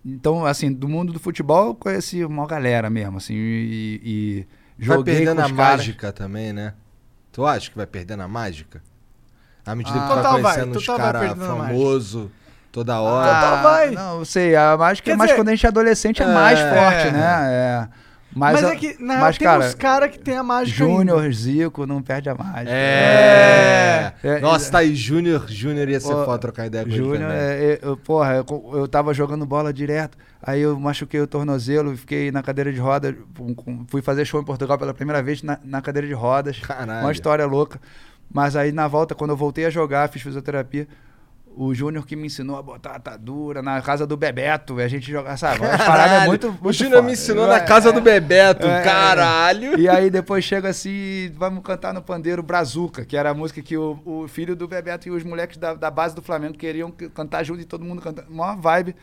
então, 0.02 0.46
assim, 0.46 0.72
do 0.72 0.88
mundo 0.88 1.12
do 1.12 1.20
futebol 1.20 1.66
eu 1.66 1.74
conheci 1.74 2.24
uma 2.24 2.46
galera 2.46 2.88
mesmo, 2.88 3.18
assim, 3.18 3.34
e, 3.34 4.00
e 4.02 4.46
Vai 4.78 4.96
joguei 4.96 5.16
perdendo 5.16 5.36
com 5.36 5.42
a 5.42 5.48
mágica 5.48 6.12
também, 6.12 6.50
né? 6.50 6.72
Tu 7.30 7.44
acha 7.44 7.70
que 7.70 7.76
vai 7.76 7.86
perdendo 7.86 8.22
a 8.22 8.28
mágica? 8.28 8.82
À 9.64 9.74
medida 9.74 9.96
Ah, 9.96 10.00
que 10.00 10.08
tu 10.08 10.08
vai 10.08 10.16
total 10.16 10.32
vai, 10.32 10.42
conhecendo 10.54 10.76
os 10.78 10.86
total 10.86 10.98
vai 10.98 11.12
caras 11.12 11.20
perdendo 11.28 11.44
a 11.44 11.54
mágica. 11.56 11.66
famosos 11.78 12.30
toda 12.72 13.00
hora. 13.00 13.30
Ah, 13.30 13.90
Não, 13.92 14.18
eu 14.20 14.24
sei, 14.24 14.56
a 14.56 14.76
mágica 14.76 15.04
Quer 15.06 15.12
é 15.12 15.16
mais 15.16 15.30
dizer- 15.30 15.40
quando 15.40 15.48
a 15.48 15.50
gente 15.54 15.66
é 15.66 15.68
adolescente, 15.68 16.22
é, 16.22 16.24
É, 16.24 16.34
mais 16.34 16.58
forte, 16.58 17.06
é. 17.08 17.10
né? 17.12 17.46
É. 17.48 17.88
Mas, 18.34 18.62
Mas, 18.62 18.72
é 18.72 18.76
que, 18.76 18.96
na 18.98 19.18
mas, 19.18 19.20
real, 19.20 19.32
tem 19.36 19.46
cara, 19.46 19.64
uns 19.66 19.74
caras 19.74 20.10
que 20.10 20.18
tem 20.18 20.38
a 20.38 20.42
mágica. 20.42 20.78
Júnior, 20.78 21.30
Zico, 21.34 21.84
não 21.86 22.00
perde 22.00 22.30
a 22.30 22.34
mágica. 22.34 22.70
É. 22.70 24.12
É. 24.24 24.40
Nossa, 24.40 24.70
tá 24.72 24.78
aí, 24.78 24.94
Júnior. 24.94 25.44
Júnior 25.48 25.86
ia 25.88 26.00
ser 26.00 26.12
foda 26.12 26.38
trocar 26.38 26.66
ideia 26.66 26.82
com 26.84 26.90
ele 26.90 26.96
Júnior, 26.98 27.30
é, 27.30 27.72
é, 27.74 27.78
eu, 27.82 27.94
porra, 27.96 28.36
eu, 28.36 28.70
eu 28.74 28.88
tava 28.88 29.12
jogando 29.12 29.44
bola 29.44 29.70
direto, 29.70 30.16
aí 30.42 30.62
eu 30.62 30.78
machuquei 30.80 31.20
o 31.20 31.26
tornozelo, 31.26 31.94
fiquei 31.96 32.32
na 32.32 32.42
cadeira 32.42 32.72
de 32.72 32.80
rodas, 32.80 33.14
fui 33.88 34.00
fazer 34.00 34.24
show 34.24 34.40
em 34.40 34.44
Portugal 34.44 34.78
pela 34.78 34.94
primeira 34.94 35.22
vez 35.22 35.42
na, 35.42 35.58
na 35.62 35.82
cadeira 35.82 36.08
de 36.08 36.14
rodas. 36.14 36.58
Caralho. 36.58 37.02
Uma 37.04 37.12
história 37.12 37.44
louca. 37.46 37.78
Mas 38.32 38.56
aí 38.56 38.72
na 38.72 38.88
volta, 38.88 39.14
quando 39.14 39.30
eu 39.30 39.36
voltei 39.36 39.66
a 39.66 39.70
jogar, 39.70 40.08
fiz 40.08 40.22
fisioterapia, 40.22 40.88
o 41.54 41.74
Júnior 41.74 42.06
que 42.06 42.16
me 42.16 42.26
ensinou 42.26 42.56
a 42.56 42.62
botar 42.62 42.92
a 42.92 42.96
atadura 42.96 43.60
na 43.60 43.80
casa 43.82 44.06
do 44.06 44.16
Bebeto, 44.16 44.80
e 44.80 44.82
a 44.82 44.88
gente 44.88 45.10
jogar, 45.10 45.36
sabe? 45.36 45.60
Umas 45.60 45.76
paradas 45.76 46.10
Caralho, 46.12 46.28
muito, 46.28 46.48
o 46.48 46.58
muito 46.62 46.72
Júnior 46.72 47.02
me 47.02 47.12
ensinou 47.12 47.46
na 47.46 47.60
casa 47.60 47.92
do 47.92 48.00
Bebeto, 48.00 48.66
é. 48.66 48.82
caralho. 48.82 49.78
E 49.78 49.88
aí 49.88 50.08
depois 50.10 50.44
chega 50.44 50.70
assim, 50.70 51.30
vamos 51.36 51.62
cantar 51.62 51.92
no 51.92 52.00
pandeiro 52.00 52.42
Brazuca, 52.42 53.04
que 53.04 53.16
era 53.16 53.30
a 53.30 53.34
música 53.34 53.60
que 53.60 53.76
o, 53.76 54.00
o 54.04 54.28
filho 54.28 54.56
do 54.56 54.66
Bebeto 54.66 55.08
e 55.08 55.10
os 55.10 55.22
moleques 55.22 55.58
da, 55.58 55.74
da 55.74 55.90
base 55.90 56.14
do 56.14 56.22
Flamengo 56.22 56.54
queriam 56.56 56.90
que- 56.90 57.10
cantar 57.10 57.44
junto 57.44 57.60
e 57.60 57.64
todo 57.64 57.84
mundo 57.84 58.00
cantando. 58.00 58.32
Mó 58.32 58.56
vibe. 58.56 58.96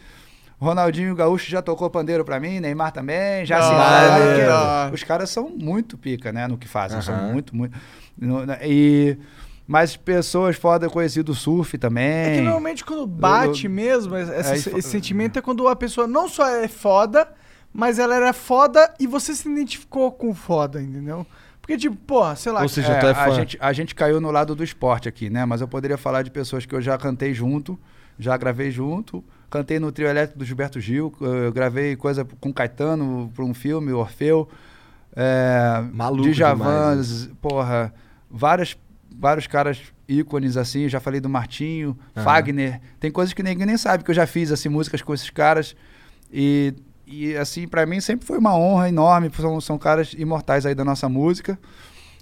Ronaldinho 0.59 1.15
Gaúcho 1.15 1.49
já 1.49 1.61
tocou 1.61 1.89
pandeiro 1.89 2.25
pra 2.25 2.39
mim, 2.39 2.59
Neymar 2.59 2.91
também, 2.91 3.45
já 3.45 3.61
se 3.61 3.71
Maneiro. 3.73 4.93
Os 4.93 5.03
caras 5.03 5.29
são 5.29 5.49
muito 5.49 5.97
pica, 5.97 6.31
né, 6.33 6.47
no 6.47 6.57
que 6.57 6.67
fazem, 6.67 7.01
são 7.01 7.15
muito, 7.31 7.55
muito. 7.55 7.77
E 8.63 9.17
mas 9.65 9.95
pessoas 9.95 10.55
foda 10.55 10.88
eu 10.88 10.91
conheci 10.91 11.21
do 11.21 11.35
surf 11.35 11.77
também. 11.77 12.03
É 12.03 12.35
que 12.38 12.41
normalmente 12.41 12.83
quando 12.83 13.05
bate 13.05 13.65
Eu- 13.65 13.71
mesmo, 13.71 14.15
essa- 14.15 14.51
Aí 14.51 14.57
esse, 14.57 14.81
sentimento 14.81 15.38
é 15.38 15.41
quando 15.41 15.67
a 15.67 15.75
pessoa 15.75 16.07
não 16.07 16.27
só 16.27 16.47
é 16.47 16.67
foda, 16.67 17.27
mas 17.71 17.99
ela 17.99 18.15
era 18.15 18.33
foda 18.33 18.91
e 18.99 19.05
você 19.05 19.33
se 19.35 19.47
identificou 19.47 20.11
com 20.11 20.33
foda, 20.33 20.81
entendeu? 20.81 21.25
Porque, 21.61 21.77
tipo, 21.77 21.95
porra, 21.97 22.35
sei 22.35 22.51
lá. 22.51 22.61
É, 22.63 22.99
A 23.11 23.29
gente, 23.35 23.57
a 23.61 23.71
gente 23.71 23.93
caiu 23.93 24.19
no 24.19 24.31
lado 24.31 24.55
do 24.55 24.63
esporte 24.63 25.07
aqui, 25.07 25.29
né? 25.29 25.45
Mas 25.45 25.61
eu 25.61 25.67
poderia 25.67 25.99
falar 25.99 26.23
de 26.23 26.31
pessoas 26.31 26.65
que 26.65 26.73
eu 26.73 26.81
já 26.81 26.97
cantei 26.97 27.31
junto, 27.31 27.79
já 28.17 28.35
gravei 28.38 28.71
junto. 28.71 29.23
Cantei 29.49 29.79
no 29.79 29.91
trio 29.91 30.07
elétrico 30.07 30.37
do 30.39 30.45
Gilberto 30.45 30.79
Gil, 30.79 31.13
eu 31.21 31.51
gravei 31.51 31.95
coisa 31.95 32.25
com 32.39 32.53
Caetano 32.53 33.31
para 33.35 33.43
um 33.43 33.53
filme, 33.53 33.91
Orfeu. 33.91 34.47
É, 35.15 35.83
Maluco 35.91 36.29
Djavan, 36.31 36.91
demais, 36.93 37.07
z- 37.07 37.29
porra, 37.41 37.93
várias, 38.29 38.77
vários 39.17 39.47
caras 39.47 39.81
ícones 40.07 40.55
assim, 40.55 40.87
já 40.87 40.99
falei 40.99 41.19
do 41.19 41.27
Martinho, 41.27 41.97
Aham. 42.15 42.23
Fagner. 42.23 42.79
Tem 42.99 43.11
coisas 43.11 43.33
que 43.33 43.41
ninguém 43.41 43.65
nem 43.65 43.77
sabe 43.77 44.03
que 44.03 44.11
eu 44.11 44.15
já 44.15 44.27
fiz, 44.27 44.51
assim, 44.51 44.69
músicas 44.69 45.01
com 45.01 45.13
esses 45.13 45.29
caras. 45.31 45.75
E, 46.31 46.73
e 47.07 47.35
assim, 47.35 47.67
para 47.67 47.85
mim 47.87 47.99
sempre 47.99 48.25
foi 48.27 48.37
uma 48.37 48.55
honra 48.55 48.87
enorme, 48.87 49.31
são, 49.35 49.59
são 49.59 49.77
caras 49.79 50.13
imortais 50.17 50.65
aí 50.65 50.75
da 50.75 50.85
nossa 50.85 51.09
música. 51.09 51.57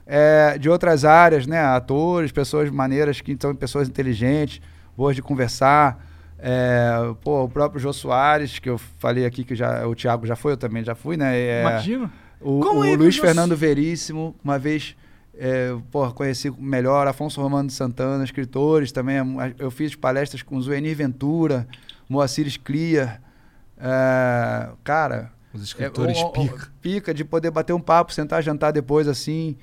É, 0.06 0.58
de 0.58 0.70
outras 0.70 1.04
áreas, 1.04 1.46
né? 1.46 1.60
Atores, 1.62 2.32
pessoas 2.32 2.70
maneiras 2.70 3.20
que 3.20 3.36
são 3.40 3.54
pessoas 3.54 3.90
inteligentes, 3.90 4.62
boas 4.96 5.14
de 5.14 5.22
conversar. 5.22 6.07
É, 6.40 6.92
pô, 7.24 7.44
o 7.44 7.50
próprio 7.50 7.80
Jô 7.82 7.92
Soares, 7.92 8.60
que 8.60 8.70
eu 8.70 8.78
falei 8.78 9.26
aqui 9.26 9.44
que 9.44 9.56
já 9.56 9.88
o 9.88 9.96
Thiago 9.96 10.26
já 10.28 10.36
foi, 10.36 10.54
eu 10.54 10.58
também 10.58 10.84
já 10.84 10.94
fui, 10.96 11.18
né? 11.18 11.36
É, 11.38 11.62
Imagino. 11.62 12.12
O, 12.40 12.60
Como 12.60 12.82
o 12.82 12.86
é 12.86 12.96
Luiz 12.96 13.16
Jô- 13.16 13.24
Fernando 13.24 13.56
Veríssimo, 13.56 14.36
uma 14.44 14.60
vez, 14.60 14.96
é, 15.38 15.76
porra, 15.92 16.12
conheci 16.12 16.52
melhor, 16.52 17.08
Afonso 17.08 17.42
Romano 17.42 17.68
de 17.68 17.74
Santana, 17.74 18.24
escritores 18.24 18.92
também. 18.92 19.18
Eu 19.58 19.72
fiz 19.72 19.96
palestras 19.96 20.44
com 20.44 20.62
Zuenir 20.62 20.96
Ventura, 20.96 21.68
Moacir 22.08 22.48
Clear. 22.64 23.20
É, 23.80 24.70
cara. 24.84 25.32
Os 25.54 25.64
escritores 25.64 26.18
é, 26.18 26.22
o- 26.24 26.28
o- 26.28 26.32
pica. 26.32 26.68
Pica 26.82 27.14
de 27.14 27.24
poder 27.26 27.50
bater 27.52 27.74
um 27.74 27.80
papo, 27.80 28.14
sentar, 28.14 28.44
jantar 28.44 28.72
depois 28.72 29.08
assim. 29.08 29.56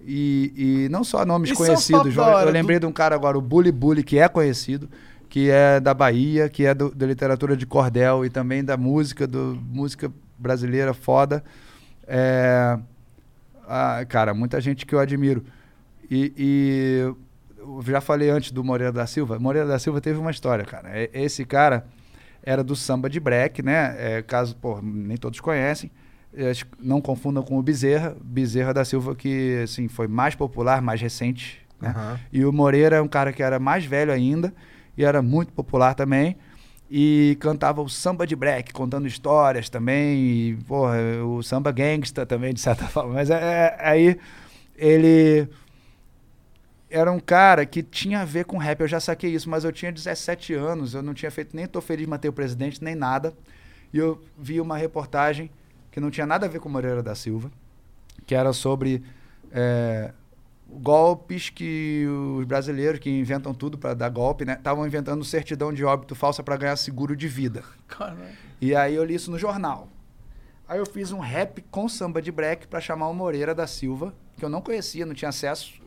E, 0.00 0.84
e 0.84 0.88
não 0.88 1.02
só 1.02 1.24
nomes 1.24 1.50
E 1.50 1.54
conhecidos. 1.54 2.16
Eu, 2.16 2.22
eu 2.24 2.50
lembrei 2.50 2.78
de 2.78 2.86
um 2.86 2.92
cara 2.92 3.14
agora, 3.14 3.36
o 3.38 3.40
Bully 3.40 3.72
Bully, 3.72 4.02
que 4.04 4.18
é 4.18 4.28
conhecido, 4.28 4.88
que 5.28 5.50
é 5.50 5.80
da 5.80 5.92
Bahia, 5.94 6.48
que 6.48 6.64
é 6.64 6.74
do- 6.74 6.94
da 6.94 7.06
literatura 7.06 7.56
de 7.56 7.66
cordel 7.66 8.24
e 8.24 8.30
também 8.30 8.64
da 8.64 8.76
música, 8.76 9.26
do, 9.26 9.58
música 9.68 10.10
brasileira 10.38 10.94
foda. 10.94 11.42
É, 12.06 12.78
ah, 13.68 14.04
cara, 14.08 14.32
muita 14.34 14.60
gente 14.60 14.86
que 14.86 14.94
eu 14.94 14.98
admiro. 14.98 15.44
E, 16.10 16.32
e 16.36 17.14
eu 17.58 17.82
já 17.82 18.00
falei 18.00 18.30
antes 18.30 18.52
do 18.52 18.62
Moreira 18.62 18.92
da 18.92 19.06
Silva. 19.06 19.38
Moreira 19.38 19.66
da 19.68 19.78
Silva 19.78 20.00
teve 20.00 20.18
uma 20.18 20.30
história, 20.30 20.64
cara. 20.64 20.90
Esse 21.12 21.44
cara 21.44 21.86
era 22.42 22.62
do 22.62 22.76
samba 22.76 23.10
de 23.10 23.18
break, 23.18 23.62
né? 23.62 23.96
É, 23.98 24.22
caso, 24.22 24.54
pô, 24.56 24.80
nem 24.80 25.16
todos 25.16 25.40
conhecem. 25.40 25.90
É, 26.32 26.52
Não 26.78 27.00
confundam 27.00 27.42
com 27.42 27.58
o 27.58 27.62
Bezerra. 27.62 28.16
Bezerra 28.22 28.72
da 28.72 28.84
Silva, 28.84 29.16
que 29.16 29.62
assim, 29.64 29.88
foi 29.88 30.06
mais 30.06 30.34
popular, 30.36 30.80
mais 30.80 31.00
recente. 31.00 31.58
né? 31.80 31.88
Aham. 31.88 32.20
E 32.32 32.44
o 32.44 32.52
Moreira 32.52 32.96
é 32.96 33.02
um 33.02 33.08
cara 33.08 33.32
que 33.32 33.42
era 33.42 33.58
mais 33.58 33.84
velho 33.84 34.12
ainda 34.12 34.54
e 34.96 35.04
era 35.04 35.22
muito 35.22 35.52
popular 35.52 35.94
também. 35.94 36.36
E 36.90 37.36
cantava 37.40 37.82
o 37.82 37.88
samba 37.88 38.26
de 38.26 38.36
break, 38.36 38.72
contando 38.72 39.08
histórias 39.08 39.68
também. 39.68 40.18
E, 40.18 40.58
porra, 40.68 40.96
o 41.24 41.42
samba 41.42 41.72
gangsta 41.72 42.24
também, 42.24 42.54
de 42.54 42.60
certa 42.60 42.86
forma. 42.88 43.14
Mas 43.14 43.28
é, 43.30 43.34
é- 43.34 43.76
aí 43.80 44.18
ele 44.76 45.48
era 46.88 47.10
um 47.10 47.18
cara 47.18 47.66
que 47.66 47.82
tinha 47.82 48.20
a 48.20 48.24
ver 48.24 48.44
com 48.44 48.56
rap. 48.58 48.80
Eu 48.80 48.88
já 48.88 49.00
saquei 49.00 49.30
isso, 49.34 49.50
mas 49.50 49.64
eu 49.64 49.72
tinha 49.72 49.90
17 49.92 50.54
anos, 50.54 50.94
eu 50.94 51.02
não 51.02 51.14
tinha 51.14 51.30
feito 51.30 51.54
nem 51.56 51.66
Tô 51.66 51.80
Feliz 51.80 52.06
Matei 52.06 52.28
o 52.28 52.32
Presidente, 52.32 52.82
nem 52.82 52.94
nada. 52.94 53.34
E 53.92 53.98
eu 53.98 54.20
vi 54.38 54.60
uma 54.60 54.76
reportagem 54.76 55.50
que 55.90 55.98
não 56.00 56.10
tinha 56.10 56.26
nada 56.26 56.46
a 56.46 56.48
ver 56.48 56.60
com 56.60 56.68
Moreira 56.68 57.02
da 57.02 57.14
Silva, 57.14 57.50
que 58.26 58.34
era 58.34 58.52
sobre 58.52 59.02
é, 59.52 60.12
golpes 60.68 61.48
que 61.48 62.06
os 62.38 62.44
brasileiros 62.44 62.98
que 62.98 63.10
inventam 63.10 63.54
tudo 63.54 63.78
para 63.78 63.94
dar 63.94 64.08
golpe, 64.08 64.44
né? 64.44 64.54
Estavam 64.54 64.86
inventando 64.86 65.24
certidão 65.24 65.72
de 65.72 65.84
óbito 65.84 66.14
falsa 66.14 66.42
para 66.42 66.56
ganhar 66.56 66.76
seguro 66.76 67.16
de 67.16 67.28
vida. 67.28 67.62
Caralho. 67.86 68.18
E 68.60 68.74
aí 68.74 68.94
eu 68.94 69.04
li 69.04 69.14
isso 69.14 69.30
no 69.30 69.38
jornal. 69.38 69.88
Aí 70.68 70.78
eu 70.78 70.86
fiz 70.86 71.12
um 71.12 71.20
rap 71.20 71.62
com 71.70 71.88
samba 71.88 72.20
de 72.20 72.32
break 72.32 72.66
para 72.66 72.80
chamar 72.80 73.08
o 73.08 73.14
Moreira 73.14 73.54
da 73.54 73.66
Silva, 73.66 74.12
que 74.36 74.44
eu 74.44 74.48
não 74.48 74.60
conhecia, 74.60 75.06
não 75.06 75.14
tinha 75.14 75.28
acesso. 75.28 75.80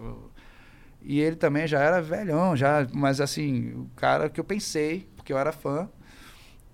E 1.01 1.19
ele 1.19 1.35
também 1.35 1.67
já 1.67 1.79
era 1.81 2.01
velhão, 2.01 2.55
já, 2.55 2.87
mas 2.93 3.19
assim, 3.19 3.71
o 3.73 3.89
cara 3.95 4.29
que 4.29 4.39
eu 4.39 4.43
pensei, 4.43 5.09
porque 5.15 5.33
eu 5.33 5.37
era 5.37 5.51
fã. 5.51 5.89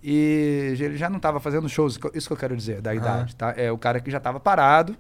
E 0.04 0.76
ele 0.80 0.98
já 0.98 1.10
não 1.10 1.18
estava 1.18 1.40
fazendo 1.40 1.68
shows, 1.68 2.00
isso 2.14 2.28
que 2.28 2.34
eu 2.34 2.38
quero 2.38 2.56
dizer, 2.56 2.80
da 2.80 2.94
idade, 2.94 3.36
tá? 3.36 3.56
É 3.58 3.72
o 3.72 3.78
cara 3.78 4.00
que 4.00 4.12
já 4.12 4.20
estava 4.20 4.40
parado. 4.40 4.96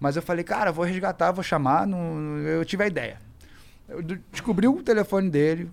Mas 0.00 0.16
eu 0.16 0.22
falei, 0.22 0.44
cara, 0.44 0.70
vou 0.72 0.84
resgatar, 0.84 1.32
vou 1.32 1.42
chamar. 1.42 1.86
Não... 1.86 2.38
Eu 2.40 2.64
tive 2.64 2.84
a 2.84 2.86
ideia. 2.86 3.18
Eu 3.88 4.02
de- 4.02 4.20
descobri 4.30 4.68
o 4.68 4.82
telefone 4.82 5.30
dele, 5.30 5.70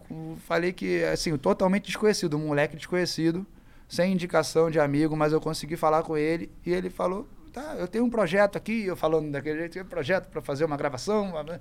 falei 0.48 0.72
que, 0.74 1.04
assim, 1.04 1.38
totalmente 1.38 1.86
desconhecido, 1.88 2.38
um 2.38 2.48
moleque 2.48 2.76
desconhecido, 2.76 3.46
sem 3.90 4.14
indicação 4.14 4.72
de 4.72 4.80
amigo, 4.80 5.16
mas 5.18 5.34
eu 5.34 5.42
consegui 5.42 5.76
falar 5.76 6.02
com 6.04 6.18
ele 6.18 6.50
e 6.66 6.72
ele 6.72 6.90
falou: 6.90 7.28
tá, 7.54 7.76
eu 7.78 7.88
tenho 7.88 8.06
um 8.06 8.10
projeto 8.10 8.58
aqui, 8.58 8.86
eu 8.86 8.96
falando 8.96 9.30
daquele 9.32 9.60
jeito, 9.60 9.80
um 9.82 9.86
projeto 9.86 10.28
para 10.30 10.42
fazer 10.42 10.64
uma 10.66 10.78
gravação. 10.78 11.26
uma- 11.32 11.60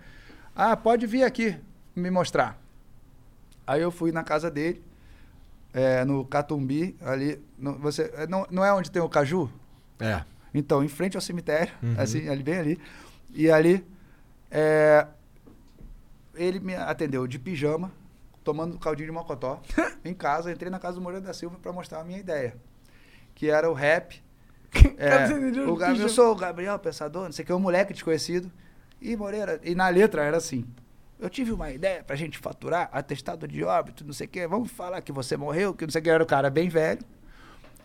Ah, 0.55 0.77
pode 0.77 1.07
vir 1.07 1.25
aqui 1.25 1.57
me 1.95 2.09
mostrar. 2.11 2.57
Aí 3.67 3.83
eu 3.83 3.91
fui 3.91 4.13
na 4.13 4.23
casa 4.23 4.49
dele, 4.51 4.81
é, 5.73 6.05
no 6.05 6.25
Catumbi, 6.25 6.97
ali. 7.03 7.41
no- 7.59 7.79
você, 7.79 8.13
é, 8.17 8.27
não, 8.29 8.47
não 8.51 8.65
é 8.65 8.73
onde 8.73 8.91
tem 8.93 9.03
o 9.03 9.09
Caju? 9.09 9.51
É. 9.99 10.23
Então, 10.55 10.83
em 10.85 10.89
frente 10.89 11.17
ao 11.17 11.21
cemitério, 11.21 11.75
Uhum. 11.83 11.95
assim, 11.99 12.29
ali 12.29 12.43
bem 12.43 12.59
ali. 12.59 12.81
E 13.33 13.51
ali, 13.51 13.85
é, 14.51 15.07
ele 16.35 16.61
me 16.61 16.75
atendeu 16.75 17.27
de 17.27 17.39
pijama, 17.39 17.91
tomando 18.43 18.79
caldinho 18.79 19.07
de 19.09 19.13
mocotó, 19.13 19.61
em 20.05 20.15
casa. 20.15 20.53
Entrei 20.53 20.71
na 20.71 20.79
casa 20.79 20.97
do 20.97 21.01
Moreira 21.03 21.27
da 21.27 21.33
Silva 21.35 21.57
para 21.61 21.73
mostrar 21.73 22.01
a 22.01 22.05
minha 22.05 22.19
ideia, 22.19 22.55
que 23.35 23.51
era 23.51 23.69
o 23.71 23.75
rap. 23.75 24.23
É, 24.99 25.29
o, 25.69 25.77
Ga- 25.77 25.95
eu 25.95 26.09
sou 26.09 26.33
o 26.33 26.35
Gabriel 26.35 26.77
Pensador, 26.79 27.25
não 27.25 27.33
sei 27.33 27.43
o 27.45 27.47
que, 27.47 27.53
um 27.53 27.61
moleque 27.61 27.93
desconhecido. 27.93 28.51
E 29.01 29.17
Moreira, 29.17 29.61
e 29.63 29.73
na 29.75 29.89
letra 29.89 30.25
era 30.25 30.37
assim: 30.37 30.65
Eu 31.19 31.31
tive 31.31 31.53
uma 31.53 31.71
ideia 31.71 32.03
pra 32.03 32.17
gente 32.17 32.39
faturar 32.39 32.91
atestado 32.93 33.47
de 33.47 33.63
óbito, 33.63 34.05
não 34.05 34.13
sei 34.13 34.27
o 34.27 34.31
que, 34.31 34.47
vamos 34.49 34.71
falar 34.73 35.01
que 35.01 35.13
você 35.13 35.37
morreu, 35.37 35.73
que 35.75 35.85
não 35.85 35.91
sei 35.93 36.01
o 36.01 36.05
que, 36.05 36.11
era 36.11 36.23
o 36.23 36.27
cara 36.27 36.51
bem 36.51 36.69
velho. 36.69 37.01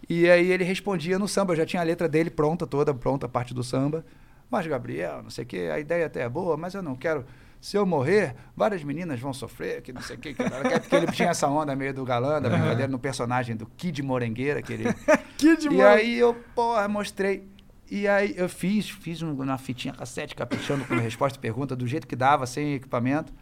E 0.10 0.28
aí 0.30 0.52
ele 0.52 0.64
respondia 0.64 1.20
no 1.20 1.28
samba, 1.28 1.54
eu 1.54 1.58
já 1.58 1.66
tinha 1.66 1.82
a 1.82 1.86
letra 1.86 2.10
dele 2.10 2.30
pronta, 2.32 2.66
toda 2.66 2.94
pronta, 2.94 3.28
a 3.28 3.30
parte 3.30 3.54
do 3.54 3.64
samba. 3.64 4.04
mas 4.50 4.66
Gabriel, 4.66 5.22
não 5.22 5.30
sei 5.30 5.44
o 5.44 5.48
quê, 5.48 5.70
a 5.72 5.80
ideia 5.80 6.08
até 6.08 6.22
é 6.24 6.30
boa, 6.30 6.58
mas 6.58 6.74
eu 6.74 6.82
não 6.82 6.96
quero. 6.96 7.24
Se 7.62 7.76
eu 7.78 7.86
morrer, 7.86 8.36
várias 8.56 8.84
meninas 8.84 9.20
vão 9.20 9.34
sofrer, 9.34 9.82
que 9.82 9.92
não 9.94 10.02
sei 10.02 10.16
o 10.16 10.20
quê. 10.20 10.34
Que, 10.34 10.44
que, 10.44 10.80
porque 10.80 10.96
ele 10.96 11.12
tinha 11.12 11.30
essa 11.30 11.48
onda 11.48 11.76
meio 11.76 11.94
do 11.94 12.04
galã, 12.06 12.42
da 12.42 12.48
Uhum. 12.50 12.56
brincadeira, 12.58 12.90
no 12.92 12.98
personagem 12.98 13.56
do 13.56 13.66
Kid 13.66 14.02
Morengueira, 14.02 14.62
que 14.62 14.74
ele... 14.74 14.86
Kid 15.38 15.68
E 15.70 15.82
aí 15.82 16.18
eu, 16.18 16.34
porra, 16.56 16.88
mostrei. 16.88 17.46
E 17.92 18.08
aí 18.08 18.34
eu 18.38 18.48
fiz, 18.48 18.90
fiz 18.90 19.22
um, 19.22 19.34
uma 19.34 19.58
fitinha 19.58 19.94
cassete, 19.94 20.36
caprichando 20.36 20.86
com 20.86 20.96
resposta 20.96 21.38
e 21.38 21.42
pergunta, 21.42 21.76
do 21.76 21.86
jeito 21.86 22.08
que 22.08 22.16
dava, 22.16 22.48
sem 22.48 22.76
equipamento. 22.76 23.34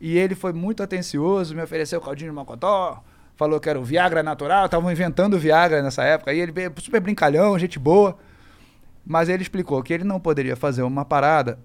E 0.00 0.16
ele 0.16 0.34
foi 0.34 0.52
muito 0.54 0.82
atencioso, 0.82 1.54
me 1.54 1.62
ofereceu 1.62 2.00
caldinho 2.00 2.30
de 2.30 2.34
mocotó, 2.34 3.04
falou 3.36 3.60
que 3.60 3.68
era 3.68 3.78
o 3.78 3.84
Viagra 3.84 4.22
natural, 4.22 4.64
estavam 4.64 4.90
inventando 4.90 5.38
Viagra 5.38 5.82
nessa 5.82 6.02
época. 6.02 6.32
E 6.32 6.40
ele 6.40 6.52
super 6.78 7.00
brincalhão, 7.00 7.58
gente 7.58 7.78
boa. 7.78 8.18
Mas 9.04 9.28
ele 9.28 9.42
explicou 9.42 9.82
que 9.82 9.92
ele 9.92 10.04
não 10.04 10.18
poderia 10.18 10.56
fazer 10.56 10.82
uma 10.82 11.04
parada 11.04 11.58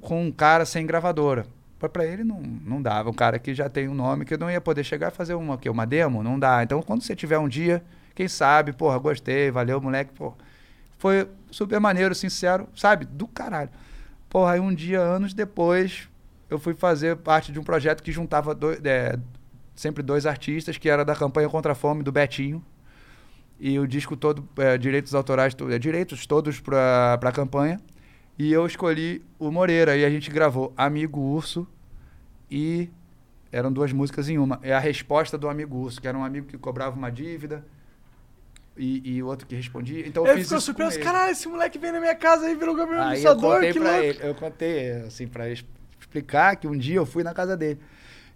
com 0.00 0.24
um 0.24 0.32
cara 0.32 0.64
sem 0.64 0.84
gravadora. 0.84 1.46
Pra 1.78 2.04
ele 2.04 2.24
não, 2.24 2.40
não 2.40 2.82
dava. 2.82 3.08
Um 3.08 3.14
cara 3.14 3.38
que 3.38 3.54
já 3.54 3.68
tem 3.68 3.88
um 3.88 3.94
nome, 3.94 4.24
que 4.24 4.36
não 4.36 4.50
ia 4.50 4.60
poder 4.60 4.82
chegar 4.82 5.12
e 5.12 5.14
fazer 5.14 5.34
uma, 5.34 5.54
o 5.54 5.58
quê? 5.58 5.70
uma 5.70 5.86
demo? 5.86 6.24
Não 6.24 6.36
dá. 6.36 6.62
Então, 6.62 6.82
quando 6.82 7.02
você 7.02 7.14
tiver 7.14 7.38
um 7.38 7.48
dia, 7.48 7.84
quem 8.16 8.26
sabe, 8.26 8.72
porra, 8.72 8.98
gostei, 8.98 9.48
valeu, 9.50 9.80
moleque, 9.80 10.12
porra. 10.12 10.34
Foi 10.98 11.28
super 11.52 11.78
maneiro, 11.78 12.16
sincero, 12.16 12.68
sabe? 12.74 13.04
Do 13.04 13.28
caralho. 13.28 13.70
Porra, 14.28 14.54
aí 14.54 14.60
um 14.60 14.74
dia, 14.74 14.98
anos 14.98 15.32
depois, 15.32 16.08
eu 16.50 16.58
fui 16.58 16.74
fazer 16.74 17.16
parte 17.16 17.52
de 17.52 17.60
um 17.60 17.62
projeto 17.62 18.02
que 18.02 18.10
juntava 18.10 18.56
dois, 18.56 18.80
é, 18.84 19.16
sempre 19.78 20.02
dois 20.02 20.26
artistas, 20.26 20.76
que 20.76 20.88
era 20.90 21.04
da 21.04 21.14
campanha 21.14 21.48
contra 21.48 21.70
a 21.70 21.74
fome 21.74 22.02
do 22.02 22.10
Betinho. 22.10 22.64
E 23.60 23.78
o 23.78 23.86
disco 23.86 24.16
todo, 24.16 24.48
é, 24.56 24.76
direitos 24.76 25.14
autorais, 25.14 25.54
to- 25.54 25.70
é, 25.70 25.78
direitos 25.78 26.26
todos 26.26 26.58
para 26.60 27.14
a 27.22 27.32
campanha. 27.32 27.80
E 28.36 28.52
eu 28.52 28.66
escolhi 28.66 29.22
o 29.38 29.50
Moreira. 29.52 29.96
E 29.96 30.04
a 30.04 30.10
gente 30.10 30.30
gravou 30.30 30.72
Amigo 30.76 31.20
Urso 31.20 31.66
e 32.50 32.88
eram 33.52 33.72
duas 33.72 33.92
músicas 33.92 34.28
em 34.28 34.36
uma. 34.38 34.58
É 34.62 34.72
a 34.74 34.78
resposta 34.80 35.38
do 35.38 35.48
Amigo 35.48 35.76
Urso, 35.76 36.00
que 36.00 36.08
era 36.08 36.16
um 36.18 36.24
amigo 36.24 36.46
que 36.48 36.58
cobrava 36.58 36.96
uma 36.96 37.10
dívida 37.10 37.64
e, 38.76 39.20
o 39.22 39.26
outro 39.26 39.46
que 39.46 39.54
respondia. 39.56 40.06
Então 40.06 40.24
eu 40.26 40.34
fiz 40.36 40.44
ficou 40.44 40.58
isso 40.58 40.72
com 40.74 40.82
surpreso. 40.82 41.00
Caralho, 41.00 41.32
esse 41.32 41.48
moleque 41.48 41.78
veio 41.78 41.92
na 41.94 42.00
minha 42.00 42.14
casa 42.14 42.48
e 42.50 42.54
virou 42.54 42.74
Gabriel 42.76 43.02
Aí 43.02 43.24
eu 43.24 43.36
contei 43.36 43.72
que 43.72 43.80
pra 43.80 43.90
louco. 43.90 44.04
ele, 44.04 44.18
eu 44.22 44.34
contei, 44.34 44.90
assim, 45.02 45.26
pra 45.26 45.46
explicar 45.50 46.54
que 46.56 46.66
um 46.68 46.76
dia 46.76 46.96
eu 46.96 47.06
fui 47.06 47.24
na 47.24 47.34
casa 47.34 47.56
dele. 47.56 47.80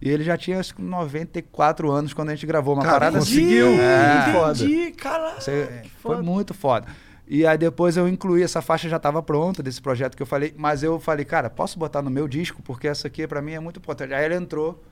E 0.03 0.11
ele 0.11 0.25
já 0.25 0.37
tinha 0.37 0.59
acho 0.59 0.75
que 0.75 0.83
94 0.83 1.89
anos 1.89 2.13
quando 2.13 2.31
a 2.31 2.35
gente 2.35 2.45
gravou 2.45 2.75
uma 2.75 2.83
Cara, 2.83 2.95
parada 2.95 3.19
conseguiu. 3.21 3.69
assim. 3.69 4.67
É. 4.67 4.75
Entendi, 4.75 4.91
caralho. 4.97 5.37
Aí, 5.47 5.89
foi 6.01 6.21
muito 6.21 6.53
foda. 6.53 6.89
E 7.25 7.47
aí 7.47 7.57
depois 7.57 7.97
eu 7.97 8.09
incluí, 8.09 8.43
essa 8.43 8.61
faixa 8.61 8.89
já 8.89 8.97
estava 8.97 9.23
pronta 9.23 9.63
desse 9.63 9.81
projeto 9.81 10.17
que 10.17 10.23
eu 10.23 10.27
falei, 10.27 10.53
mas 10.59 10.83
eu 10.83 10.99
falei, 10.99 11.25
cara, 11.25 11.49
posso 11.49 11.79
botar 11.79 12.03
no 12.03 12.11
meu 12.11 12.27
disco? 12.27 12.61
Porque 12.63 12.89
essa 12.89 13.07
aqui 13.07 13.29
pra 13.29 13.41
mim 13.41 13.53
é 13.53 13.61
muito 13.61 13.79
importante. 13.79 14.13
Aí 14.13 14.25
ele 14.25 14.35
entrou 14.35 14.83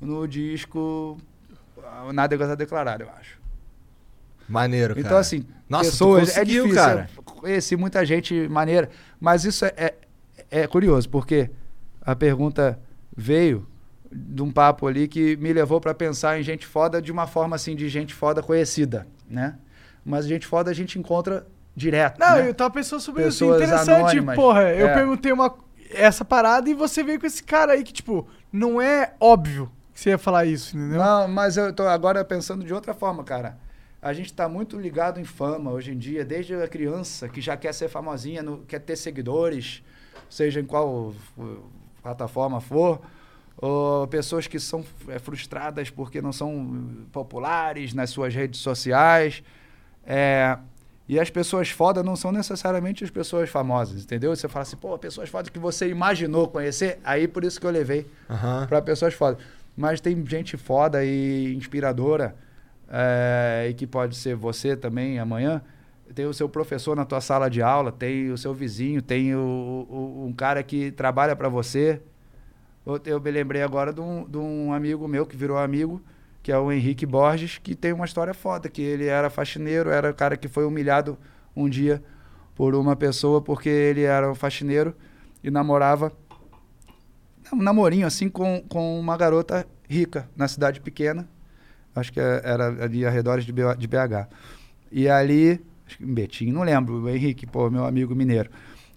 no 0.00 0.26
disco 0.26 1.18
ah, 1.84 2.10
Nada 2.10 2.52
a 2.52 2.54
Declarar, 2.54 3.02
eu 3.02 3.08
acho. 3.20 3.38
Maneiro, 4.48 4.94
cara. 4.94 5.06
Então, 5.06 5.18
assim, 5.18 5.44
Nossa, 5.68 5.90
pessoas. 5.90 6.30
é 6.30 6.40
conseguiu, 6.40 6.64
difícil. 6.64 6.84
cara. 6.84 7.10
Conheci 7.22 7.76
muita 7.76 8.02
gente 8.06 8.48
maneira. 8.48 8.88
Mas 9.20 9.44
isso 9.44 9.66
é, 9.66 9.74
é, 9.76 9.94
é 10.50 10.66
curioso, 10.66 11.08
porque 11.10 11.50
a 12.00 12.16
pergunta 12.16 12.78
veio 13.14 13.66
de 14.16 14.42
um 14.42 14.50
papo 14.52 14.86
ali 14.86 15.08
que 15.08 15.36
me 15.38 15.52
levou 15.52 15.80
para 15.80 15.92
pensar 15.92 16.38
em 16.38 16.42
gente 16.42 16.64
foda 16.66 17.02
de 17.02 17.10
uma 17.10 17.26
forma 17.26 17.56
assim, 17.56 17.74
de 17.74 17.88
gente 17.88 18.14
foda 18.14 18.42
conhecida, 18.42 19.06
né? 19.28 19.56
Mas 20.04 20.26
gente 20.26 20.46
foda 20.46 20.70
a 20.70 20.74
gente 20.74 20.98
encontra 20.98 21.46
direto. 21.74 22.18
Não, 22.20 22.36
né? 22.36 22.48
eu 22.48 22.54
tava 22.54 22.70
pensando 22.72 23.00
sobre 23.00 23.26
isso. 23.26 23.38
Pessoas 23.44 23.62
Interessante, 23.62 24.00
anônimas. 24.02 24.36
porra. 24.36 24.62
Eu 24.72 24.86
É. 24.88 24.94
perguntei 24.94 25.32
uma, 25.32 25.52
essa 25.90 26.24
parada 26.24 26.70
e 26.70 26.74
você 26.74 27.02
veio 27.02 27.18
com 27.18 27.26
esse 27.26 27.42
cara 27.42 27.72
aí 27.72 27.82
que, 27.82 27.92
tipo, 27.92 28.28
não 28.52 28.80
é 28.80 29.14
óbvio 29.18 29.70
que 29.92 30.00
você 30.00 30.10
ia 30.10 30.18
falar 30.18 30.44
isso, 30.44 30.76
entendeu? 30.76 30.98
Não, 30.98 31.26
mas 31.26 31.56
eu 31.56 31.72
tô 31.72 31.82
agora 31.88 32.24
pensando 32.24 32.64
de 32.64 32.72
outra 32.72 32.94
forma, 32.94 33.24
cara. 33.24 33.58
A 34.00 34.12
gente 34.12 34.26
está 34.26 34.48
muito 34.48 34.78
ligado 34.78 35.18
em 35.18 35.24
fama 35.24 35.70
hoje 35.72 35.90
em 35.92 35.98
dia, 35.98 36.24
desde 36.24 36.54
a 36.54 36.68
criança 36.68 37.28
que 37.28 37.40
já 37.40 37.56
quer 37.56 37.72
ser 37.72 37.88
famosinha, 37.88 38.42
no- 38.42 38.58
quer 38.68 38.78
ter 38.80 38.96
seguidores, 38.96 39.82
seja 40.28 40.60
em 40.60 40.64
qual 40.64 41.14
uh, 41.38 41.64
plataforma 42.02 42.60
for, 42.60 43.00
ou 43.56 44.06
pessoas 44.08 44.46
que 44.46 44.58
são 44.58 44.84
é, 45.08 45.18
frustradas 45.18 45.90
porque 45.90 46.20
não 46.20 46.32
são 46.32 46.56
uh, 46.64 47.06
populares 47.12 47.94
nas 47.94 48.10
suas 48.10 48.34
redes 48.34 48.60
sociais. 48.60 49.42
É, 50.06 50.58
e 51.08 51.20
as 51.20 51.28
pessoas 51.30 51.68
fodas 51.70 52.04
não 52.04 52.16
são 52.16 52.32
necessariamente 52.32 53.04
as 53.04 53.10
pessoas 53.10 53.50
famosas, 53.50 54.02
entendeu? 54.04 54.34
Você 54.34 54.48
fala 54.48 54.62
assim, 54.62 54.76
pô, 54.76 54.96
pessoas 54.98 55.28
fodas 55.28 55.50
que 55.50 55.58
você 55.58 55.88
imaginou 55.88 56.48
conhecer, 56.48 56.98
aí 57.04 57.28
por 57.28 57.44
isso 57.44 57.60
que 57.60 57.66
eu 57.66 57.70
levei 57.70 58.06
Aham. 58.28 58.66
para 58.66 58.80
pessoas 58.80 59.12
fodas. 59.14 59.42
Mas 59.76 60.00
tem 60.00 60.24
gente 60.26 60.56
foda 60.56 61.04
e 61.04 61.54
inspiradora, 61.54 62.34
é, 62.88 63.66
e 63.70 63.74
que 63.74 63.86
pode 63.86 64.16
ser 64.16 64.34
você 64.34 64.76
também 64.76 65.18
amanhã. 65.18 65.60
Tem 66.14 66.26
o 66.26 66.32
seu 66.34 66.48
professor 66.48 66.94
na 66.94 67.04
tua 67.04 67.20
sala 67.20 67.48
de 67.50 67.60
aula, 67.60 67.90
tem 67.90 68.30
o 68.30 68.38
seu 68.38 68.54
vizinho, 68.54 69.02
tem 69.02 69.34
o, 69.34 69.38
o- 69.90 70.26
um 70.26 70.32
cara 70.32 70.62
que 70.62 70.90
trabalha 70.92 71.34
para 71.34 71.48
você. 71.48 72.00
Eu, 72.84 73.00
eu 73.06 73.20
me 73.20 73.30
lembrei 73.30 73.62
agora 73.62 73.92
de 73.92 74.00
um, 74.00 74.24
de 74.28 74.36
um 74.38 74.72
amigo 74.72 75.06
meu 75.08 75.26
que 75.26 75.36
virou 75.36 75.58
amigo, 75.58 76.00
que 76.42 76.52
é 76.52 76.58
o 76.58 76.70
Henrique 76.70 77.06
Borges, 77.06 77.58
que 77.58 77.74
tem 77.74 77.92
uma 77.92 78.04
história 78.04 78.34
foda, 78.34 78.68
que 78.68 78.82
ele 78.82 79.06
era 79.06 79.30
faxineiro, 79.30 79.90
era 79.90 80.10
o 80.10 80.14
cara 80.14 80.36
que 80.36 80.48
foi 80.48 80.64
humilhado 80.64 81.18
um 81.56 81.68
dia 81.68 82.02
por 82.54 82.74
uma 82.74 82.94
pessoa 82.94 83.40
porque 83.40 83.68
ele 83.68 84.02
era 84.02 84.30
um 84.30 84.34
faxineiro 84.34 84.94
e 85.42 85.50
namorava 85.50 86.12
um 87.52 87.62
namorinho 87.62 88.06
assim 88.06 88.28
com, 88.28 88.62
com 88.68 88.98
uma 88.98 89.16
garota 89.16 89.66
rica 89.88 90.28
na 90.36 90.48
cidade 90.48 90.80
pequena. 90.80 91.28
Acho 91.94 92.12
que 92.12 92.20
é- 92.20 92.40
era 92.44 92.84
ali 92.84 93.06
arredores 93.06 93.44
de, 93.44 93.52
BH. 93.52 94.28
E 94.90 95.08
ali, 95.08 95.60
acho 95.86 95.98
que 95.98 96.04
Betim, 96.06 96.50
não 96.52 96.62
lembro, 96.62 97.02
o 97.02 97.08
Henrique, 97.08 97.46
pô, 97.46 97.70
meu 97.70 97.84
amigo 97.84 98.14
mineiro. 98.14 98.50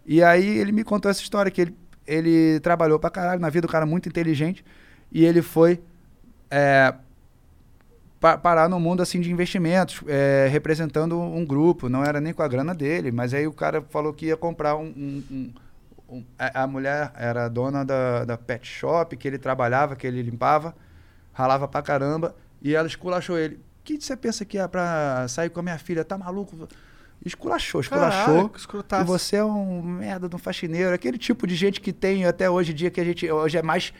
E 0.05 0.23
aí 0.23 0.57
ele 0.57 0.71
me 0.71 0.83
contou 0.83 1.11
essa 1.11 1.21
história, 1.21 1.51
que 1.51 1.61
ele, 1.61 1.75
ele 2.07 2.59
trabalhou 2.61 2.99
pra 2.99 3.09
caralho 3.09 3.41
na 3.41 3.49
vida, 3.49 3.67
um 3.67 3.69
cara 3.69 3.85
muito 3.85 4.09
inteligente, 4.09 4.63
e 5.11 5.25
ele 5.25 5.41
foi 5.41 5.79
é, 6.51 6.93
pa- 8.19 8.37
parar 8.37 8.69
no 8.69 8.79
mundo 8.79 9.01
assim 9.01 9.21
de 9.21 9.31
investimentos, 9.31 10.01
é, 10.07 10.47
representando 10.51 11.19
um 11.19 11.45
grupo, 11.45 11.89
não 11.89 12.03
era 12.03 12.19
nem 12.19 12.33
com 12.33 12.41
a 12.43 12.47
grana 12.47 12.73
dele, 12.73 13.11
mas 13.11 13.33
aí 13.33 13.47
o 13.47 13.53
cara 13.53 13.81
falou 13.89 14.13
que 14.13 14.27
ia 14.27 14.37
comprar 14.37 14.75
um. 14.75 14.85
um- 14.87 15.23
um- 15.31 15.53
um- 16.09 16.23
a, 16.39 16.63
a 16.63 16.67
mulher 16.67 17.11
era 17.15 17.47
dona 17.49 17.83
da, 17.83 18.23
da 18.25 18.37
pet 18.37 18.65
shop, 18.65 19.15
que 19.17 19.27
ele 19.27 19.37
trabalhava, 19.37 19.95
que 19.95 20.07
ele 20.07 20.21
limpava, 20.21 20.75
ralava 21.33 21.67
pra 21.67 21.81
caramba, 21.81 22.35
e 22.61 22.73
ela 22.75 22.87
esculachou 22.87 23.37
ele. 23.37 23.55
O 23.55 23.59
que 23.83 23.99
você 24.01 24.15
pensa 24.17 24.43
que 24.45 24.57
é 24.57 24.67
pra 24.67 25.27
sair 25.29 25.49
com 25.49 25.59
a 25.59 25.63
minha 25.63 25.77
filha? 25.77 26.03
Tá 26.03 26.17
maluco? 26.17 26.67
Esculachou, 27.25 27.81
esculachou. 27.81 28.51
Escrotaço. 28.55 29.03
e 29.03 29.05
você 29.05 29.35
é 29.37 29.43
um 29.43 29.81
merda 29.81 30.29
de 30.29 30.35
um 30.35 30.39
faxineiro. 30.39 30.93
Aquele 30.93 31.17
tipo 31.17 31.45
de 31.45 31.55
gente 31.55 31.81
que 31.81 31.91
tem 31.91 32.25
até 32.25 32.49
hoje 32.49 32.71
em 32.71 32.75
dia, 32.75 32.89
que 32.89 33.01
a 33.01 33.03
gente 33.03 33.29
hoje 33.29 33.57
é 33.57 33.61
mais, 33.61 33.93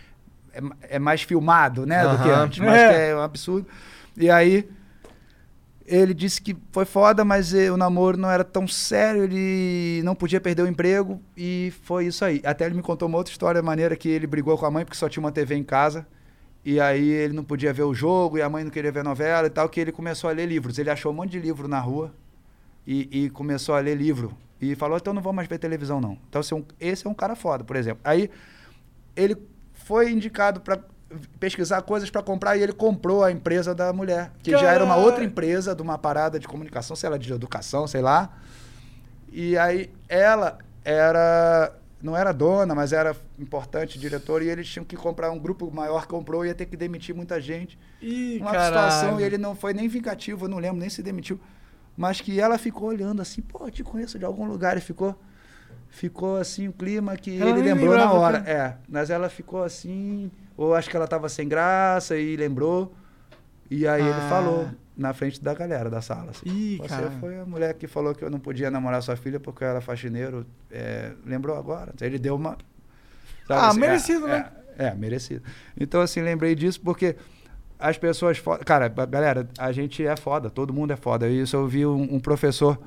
é, 0.53 0.95
é 0.95 0.99
mais 0.99 1.21
filmado, 1.23 1.85
né? 1.85 2.07
Do 2.07 2.23
que 2.23 2.29
antes. 2.29 2.59
Mas 2.59 2.73
É. 2.77 2.89
que 2.89 2.95
é 3.11 3.15
um 3.15 3.21
absurdo. 3.21 3.67
E 4.15 4.29
aí, 4.29 4.69
ele 5.85 6.13
disse 6.13 6.41
que 6.41 6.55
foi 6.71 6.85
foda, 6.85 7.23
mas 7.23 7.53
eh, 7.53 7.71
o 7.71 7.77
namoro 7.77 8.17
não 8.17 8.29
era 8.29 8.43
tão 8.43 8.67
sério, 8.67 9.23
ele 9.23 10.01
não 10.03 10.15
podia 10.15 10.39
perder 10.41 10.63
o 10.63 10.67
emprego 10.67 11.21
e 11.35 11.73
foi 11.83 12.07
isso 12.07 12.23
aí. 12.25 12.41
Até 12.45 12.65
ele 12.65 12.75
me 12.75 12.81
contou 12.81 13.07
uma 13.07 13.17
outra 13.17 13.31
história 13.31 13.61
maneira 13.61 13.95
que 13.95 14.09
ele 14.09 14.27
brigou 14.27 14.57
com 14.57 14.65
a 14.65 14.71
mãe 14.71 14.83
porque 14.85 14.97
só 14.97 15.07
tinha 15.07 15.21
uma 15.23 15.31
TV 15.31 15.55
em 15.55 15.63
casa. 15.63 16.05
E 16.65 16.79
aí 16.81 17.07
ele 17.09 17.33
não 17.33 17.43
podia 17.43 17.71
ver 17.71 17.83
o 17.83 17.93
jogo 17.93 18.37
e 18.37 18.41
a 18.41 18.49
mãe 18.49 18.63
não 18.63 18.71
queria 18.71 18.91
ver 18.91 19.03
novela 19.03 19.47
e 19.47 19.49
tal, 19.49 19.69
que 19.69 19.79
ele 19.79 19.91
começou 19.91 20.29
a 20.29 20.33
ler 20.33 20.45
livros. 20.45 20.77
Ele 20.77 20.89
achou 20.89 21.11
um 21.13 21.15
monte 21.15 21.31
de 21.31 21.39
livro 21.39 21.67
na 21.67 21.79
rua 21.79 22.13
e, 22.87 23.25
e 23.25 23.29
começou 23.29 23.75
a 23.75 23.79
ler 23.79 23.95
livro. 23.95 24.35
E 24.61 24.73
falou, 24.73 24.97
então 24.97 25.13
não 25.13 25.21
vou 25.21 25.33
mais 25.33 25.47
ver 25.47 25.59
televisão 25.59 25.99
não. 25.99 26.17
Então 26.29 26.39
esse 26.39 26.53
é 26.53 26.55
um, 26.55 26.65
esse 26.79 27.05
é 27.05 27.09
um 27.09 27.13
cara 27.13 27.35
foda, 27.35 27.63
por 27.63 27.75
exemplo. 27.75 27.99
Aí 28.03 28.29
ele 29.15 29.35
foi 29.73 30.09
indicado 30.09 30.61
para 30.61 30.79
pesquisar 31.39 31.81
coisas 31.83 32.09
para 32.09 32.23
comprar 32.23 32.57
e 32.57 32.63
ele 32.63 32.73
comprou 32.73 33.23
a 33.23 33.31
empresa 33.31 33.75
da 33.75 33.93
mulher, 33.93 34.31
que 34.41 34.51
já 34.51 34.71
era 34.71 34.83
uma 34.83 34.95
Caralho. 34.95 35.05
outra 35.05 35.23
empresa 35.23 35.75
de 35.75 35.81
uma 35.81 35.97
parada 35.97 36.39
de 36.39 36.47
comunicação, 36.47 36.95
sei 36.95 37.09
lá, 37.09 37.17
de 37.17 37.31
educação, 37.31 37.85
sei 37.87 38.01
lá. 38.01 38.37
E 39.31 39.57
aí 39.57 39.91
ela 40.07 40.57
era 40.83 41.73
não 42.01 42.15
era 42.15 42.31
dona, 42.31 42.75
mas 42.75 42.93
era 42.93 43.15
importante 43.39 43.97
diretora 43.97 44.43
e 44.43 44.49
eles 44.49 44.67
tinham 44.67 44.85
que 44.85 44.95
comprar 44.95 45.31
um 45.31 45.39
grupo 45.39 45.69
maior 45.71 46.05
comprou 46.05 46.45
e 46.45 46.49
ia 46.49 46.55
ter 46.55 46.67
que 46.67 46.77
demitir 46.77 47.13
muita 47.13 47.41
gente. 47.41 47.77
Ih, 48.01 48.37
uma 48.39 48.51
caralho. 48.51 48.67
situação 48.67 49.19
e 49.19 49.23
ele 49.23 49.37
não 49.37 49.55
foi 49.55 49.73
nem 49.73 49.87
vingativo, 49.87 50.45
eu 50.45 50.49
não 50.49 50.59
lembro 50.59 50.79
nem 50.79 50.89
se 50.89 51.01
demitiu, 51.01 51.39
mas 51.97 52.21
que 52.21 52.39
ela 52.39 52.57
ficou 52.57 52.87
olhando 52.89 53.21
assim, 53.21 53.41
pô, 53.41 53.69
te 53.71 53.83
conheço 53.83 54.17
de 54.19 54.23
algum 54.25 54.45
lugar 54.45 54.77
e 54.77 54.81
ficou 54.81 55.19
ficou 55.89 56.37
assim 56.37 56.67
o 56.67 56.73
clima 56.73 57.15
que 57.17 57.41
Ela 57.41 57.51
ele 57.51 57.61
lembrou 57.61 57.95
na 57.97 58.11
hora. 58.11 58.37
É, 58.45 58.75
mas 58.87 59.09
ela 59.09 59.29
ficou 59.29 59.63
assim, 59.63 60.29
ou 60.55 60.75
acho 60.75 60.89
que 60.89 60.95
ela 60.95 61.07
tava 61.07 61.27
sem 61.29 61.47
graça 61.47 62.15
e 62.17 62.35
lembrou. 62.35 62.93
E 63.69 63.87
aí 63.87 64.01
ele 64.01 64.11
Ah. 64.11 64.29
falou 64.29 64.69
na 64.95 65.13
frente 65.13 65.41
da 65.41 65.53
galera 65.53 65.89
da 65.89 66.01
sala. 66.01 66.31
Assim, 66.31 66.41
Ih, 66.45 66.77
Você 66.77 66.87
cara. 66.87 67.11
foi 67.19 67.39
a 67.39 67.45
mulher 67.45 67.73
que 67.73 67.87
falou 67.87 68.13
que 68.13 68.23
eu 68.23 68.29
não 68.29 68.39
podia 68.39 68.69
namorar 68.69 69.01
sua 69.01 69.15
filha 69.15 69.39
porque 69.39 69.63
eu 69.63 69.67
era 69.67 69.81
faxineiro. 69.81 70.45
É, 70.71 71.13
lembrou 71.25 71.57
agora? 71.57 71.93
Ele 72.01 72.19
deu 72.19 72.35
uma. 72.35 72.57
Ah, 73.49 73.69
assim, 73.69 73.77
é- 73.77 73.81
merecido, 73.81 74.27
é, 74.27 74.29
né? 74.29 74.51
É, 74.77 74.93
merecido. 74.93 75.41
Então, 75.79 76.01
assim, 76.01 76.21
lembrei 76.21 76.53
disso 76.53 76.79
porque 76.81 77.15
as 77.79 77.97
pessoas. 77.97 78.37
fo- 78.37 78.57
Cara, 78.65 78.87
galera, 78.87 79.47
a 79.57 79.71
gente 79.71 80.05
é 80.05 80.15
foda, 80.15 80.49
todo 80.49 80.73
mundo 80.73 80.91
é 80.91 80.95
foda. 80.95 81.27
Isso 81.29 81.55
eu 81.55 81.67
vi 81.67 81.85
um, 81.85 82.15
um 82.15 82.19
professor, 82.19 82.77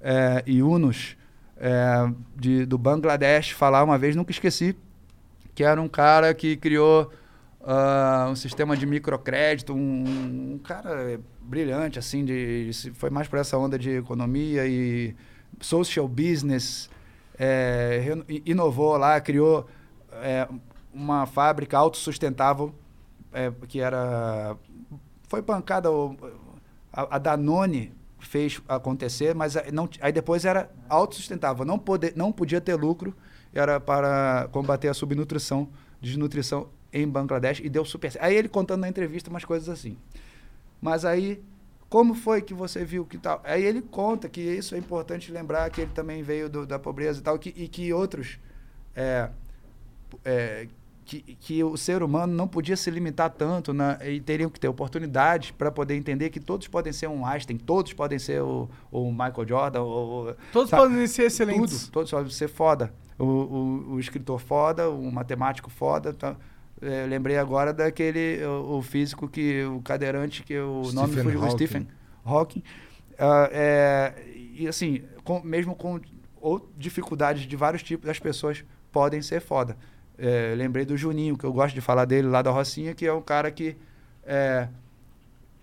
é, 0.00 0.42
Yunus, 0.46 1.16
é, 1.56 2.10
de, 2.36 2.64
do 2.66 2.78
Bangladesh, 2.78 3.50
falar 3.50 3.84
uma 3.84 3.98
vez, 3.98 4.16
nunca 4.16 4.30
esqueci, 4.32 4.76
que 5.54 5.62
era 5.62 5.80
um 5.80 5.88
cara 5.88 6.32
que 6.34 6.56
criou 6.56 7.10
ah, 7.62 8.28
um 8.30 8.34
sistema 8.34 8.76
de 8.76 8.86
microcrédito, 8.86 9.74
um, 9.74 10.54
um 10.54 10.58
cara 10.58 11.20
brilhante, 11.42 11.98
assim, 11.98 12.24
de, 12.24 12.70
de- 12.70 12.90
foi 12.92 13.10
mais 13.10 13.28
para 13.28 13.40
essa 13.40 13.58
onda 13.58 13.78
de 13.78 13.90
economia 13.90 14.66
e 14.66 15.14
social 15.60 16.08
business, 16.08 16.88
é, 17.38 18.02
inovou 18.46 18.96
lá, 18.96 19.20
criou 19.20 19.66
é, 20.22 20.48
uma 20.94 21.26
fábrica 21.26 21.76
autossustentável, 21.76 22.74
é, 23.32 23.50
que 23.68 23.80
era... 23.80 24.56
Foi 25.28 25.42
bancada... 25.42 25.90
o- 25.90 26.16
A, 26.92 27.16
a 27.16 27.18
Danone 27.18 27.92
fez 28.18 28.60
acontecer, 28.68 29.32
mas 29.34 29.54
não, 29.72 29.88
aí 30.00 30.12
depois 30.12 30.44
era 30.44 30.68
autossustentável. 30.88 31.64
Não, 31.64 31.78
poder, 31.78 32.12
não 32.16 32.32
podia 32.32 32.60
ter 32.60 32.74
lucro, 32.74 33.14
era 33.54 33.78
para 33.80 34.48
combater 34.52 34.88
a 34.88 34.94
subnutrição, 34.94 35.68
desnutrição 36.00 36.68
em 36.92 37.06
Bangladesh, 37.08 37.60
e 37.60 37.68
deu 37.68 37.84
super 37.84 38.10
certo. 38.10 38.24
Aí 38.24 38.34
ele 38.34 38.48
contando 38.48 38.80
na 38.80 38.88
entrevista 38.88 39.30
umas 39.30 39.44
coisas 39.44 39.68
assim. 39.68 39.96
Mas 40.80 41.04
aí, 41.04 41.40
como 41.88 42.14
foi 42.14 42.42
que 42.42 42.54
você 42.54 42.84
viu 42.84 43.04
que 43.06 43.18
tal? 43.18 43.40
Aí 43.44 43.62
ele 43.64 43.82
conta 43.82 44.28
que 44.28 44.40
isso 44.40 44.74
é 44.74 44.78
importante 44.78 45.30
lembrar 45.30 45.70
que 45.70 45.82
ele 45.82 45.92
também 45.94 46.22
veio 46.22 46.48
do- 46.48 46.66
da 46.66 46.78
pobreza 46.78 47.20
e 47.20 47.22
tal, 47.22 47.38
que, 47.38 47.50
e 47.56 47.68
que 47.68 47.92
outros. 47.92 48.38
é, 48.96 49.30
é, 50.24 50.68
que, 51.18 51.34
que 51.40 51.64
o 51.64 51.76
ser 51.76 52.04
humano 52.04 52.32
não 52.32 52.46
podia 52.46 52.76
se 52.76 52.88
limitar 52.88 53.28
tanto 53.30 53.72
na, 53.72 53.98
e 54.06 54.20
teriam 54.20 54.48
que 54.48 54.60
ter 54.60 54.68
oportunidades 54.68 55.50
para 55.50 55.68
poder 55.72 55.96
entender 55.96 56.30
que 56.30 56.38
todos 56.38 56.68
podem 56.68 56.92
ser 56.92 57.08
um 57.08 57.26
Einstein, 57.26 57.56
todos 57.56 57.92
podem 57.92 58.16
ser 58.18 58.40
o, 58.42 58.68
o 58.92 59.10
Michael 59.10 59.48
Jordan. 59.48 59.82
O, 59.82 60.32
Todos 60.52 60.70
sabe? 60.70 60.82
podem 60.84 61.06
ser 61.08 61.24
excelentes. 61.24 61.86
Tudo, 61.86 61.92
todos 61.92 62.10
podem 62.12 62.30
ser 62.30 62.46
foda. 62.48 62.94
O, 63.18 63.24
o, 63.24 63.92
o 63.94 64.00
escritor 64.00 64.38
foda, 64.38 64.88
o 64.88 65.10
matemático 65.10 65.68
foda. 65.68 66.12
Tá? 66.12 66.36
É, 66.80 67.06
lembrei 67.06 67.36
agora 67.38 67.72
daquele 67.72 68.44
o, 68.44 68.78
o 68.78 68.82
físico 68.82 69.26
que 69.28 69.64
o 69.64 69.82
cadeirante 69.82 70.44
que 70.44 70.56
o 70.56 70.92
nome 70.92 71.08
Stephen 71.12 71.24
foi 71.24 71.36
o 71.36 71.40
Hawking. 71.42 71.56
Stephen 71.56 71.88
Hawking. 72.24 72.62
Ah, 73.18 73.48
é, 73.52 74.14
e 74.54 74.68
assim, 74.68 75.02
com- 75.24 75.42
mesmo 75.42 75.74
com 75.74 76.00
ou 76.40 76.70
dificuldades 76.78 77.42
de 77.48 77.56
vários 77.56 77.82
tipos, 77.82 78.08
as 78.08 78.18
pessoas 78.20 78.64
podem 78.92 79.20
ser 79.20 79.40
foda. 79.40 79.76
É, 80.22 80.54
lembrei 80.54 80.84
do 80.84 80.98
Juninho, 80.98 81.34
que 81.34 81.44
eu 81.44 81.52
gosto 81.52 81.74
de 81.74 81.80
falar 81.80 82.04
dele 82.04 82.28
lá 82.28 82.42
da 82.42 82.50
Rocinha, 82.50 82.94
que 82.94 83.06
é 83.06 83.12
um 83.12 83.22
cara 83.22 83.50
que 83.50 83.74
é, 84.22 84.68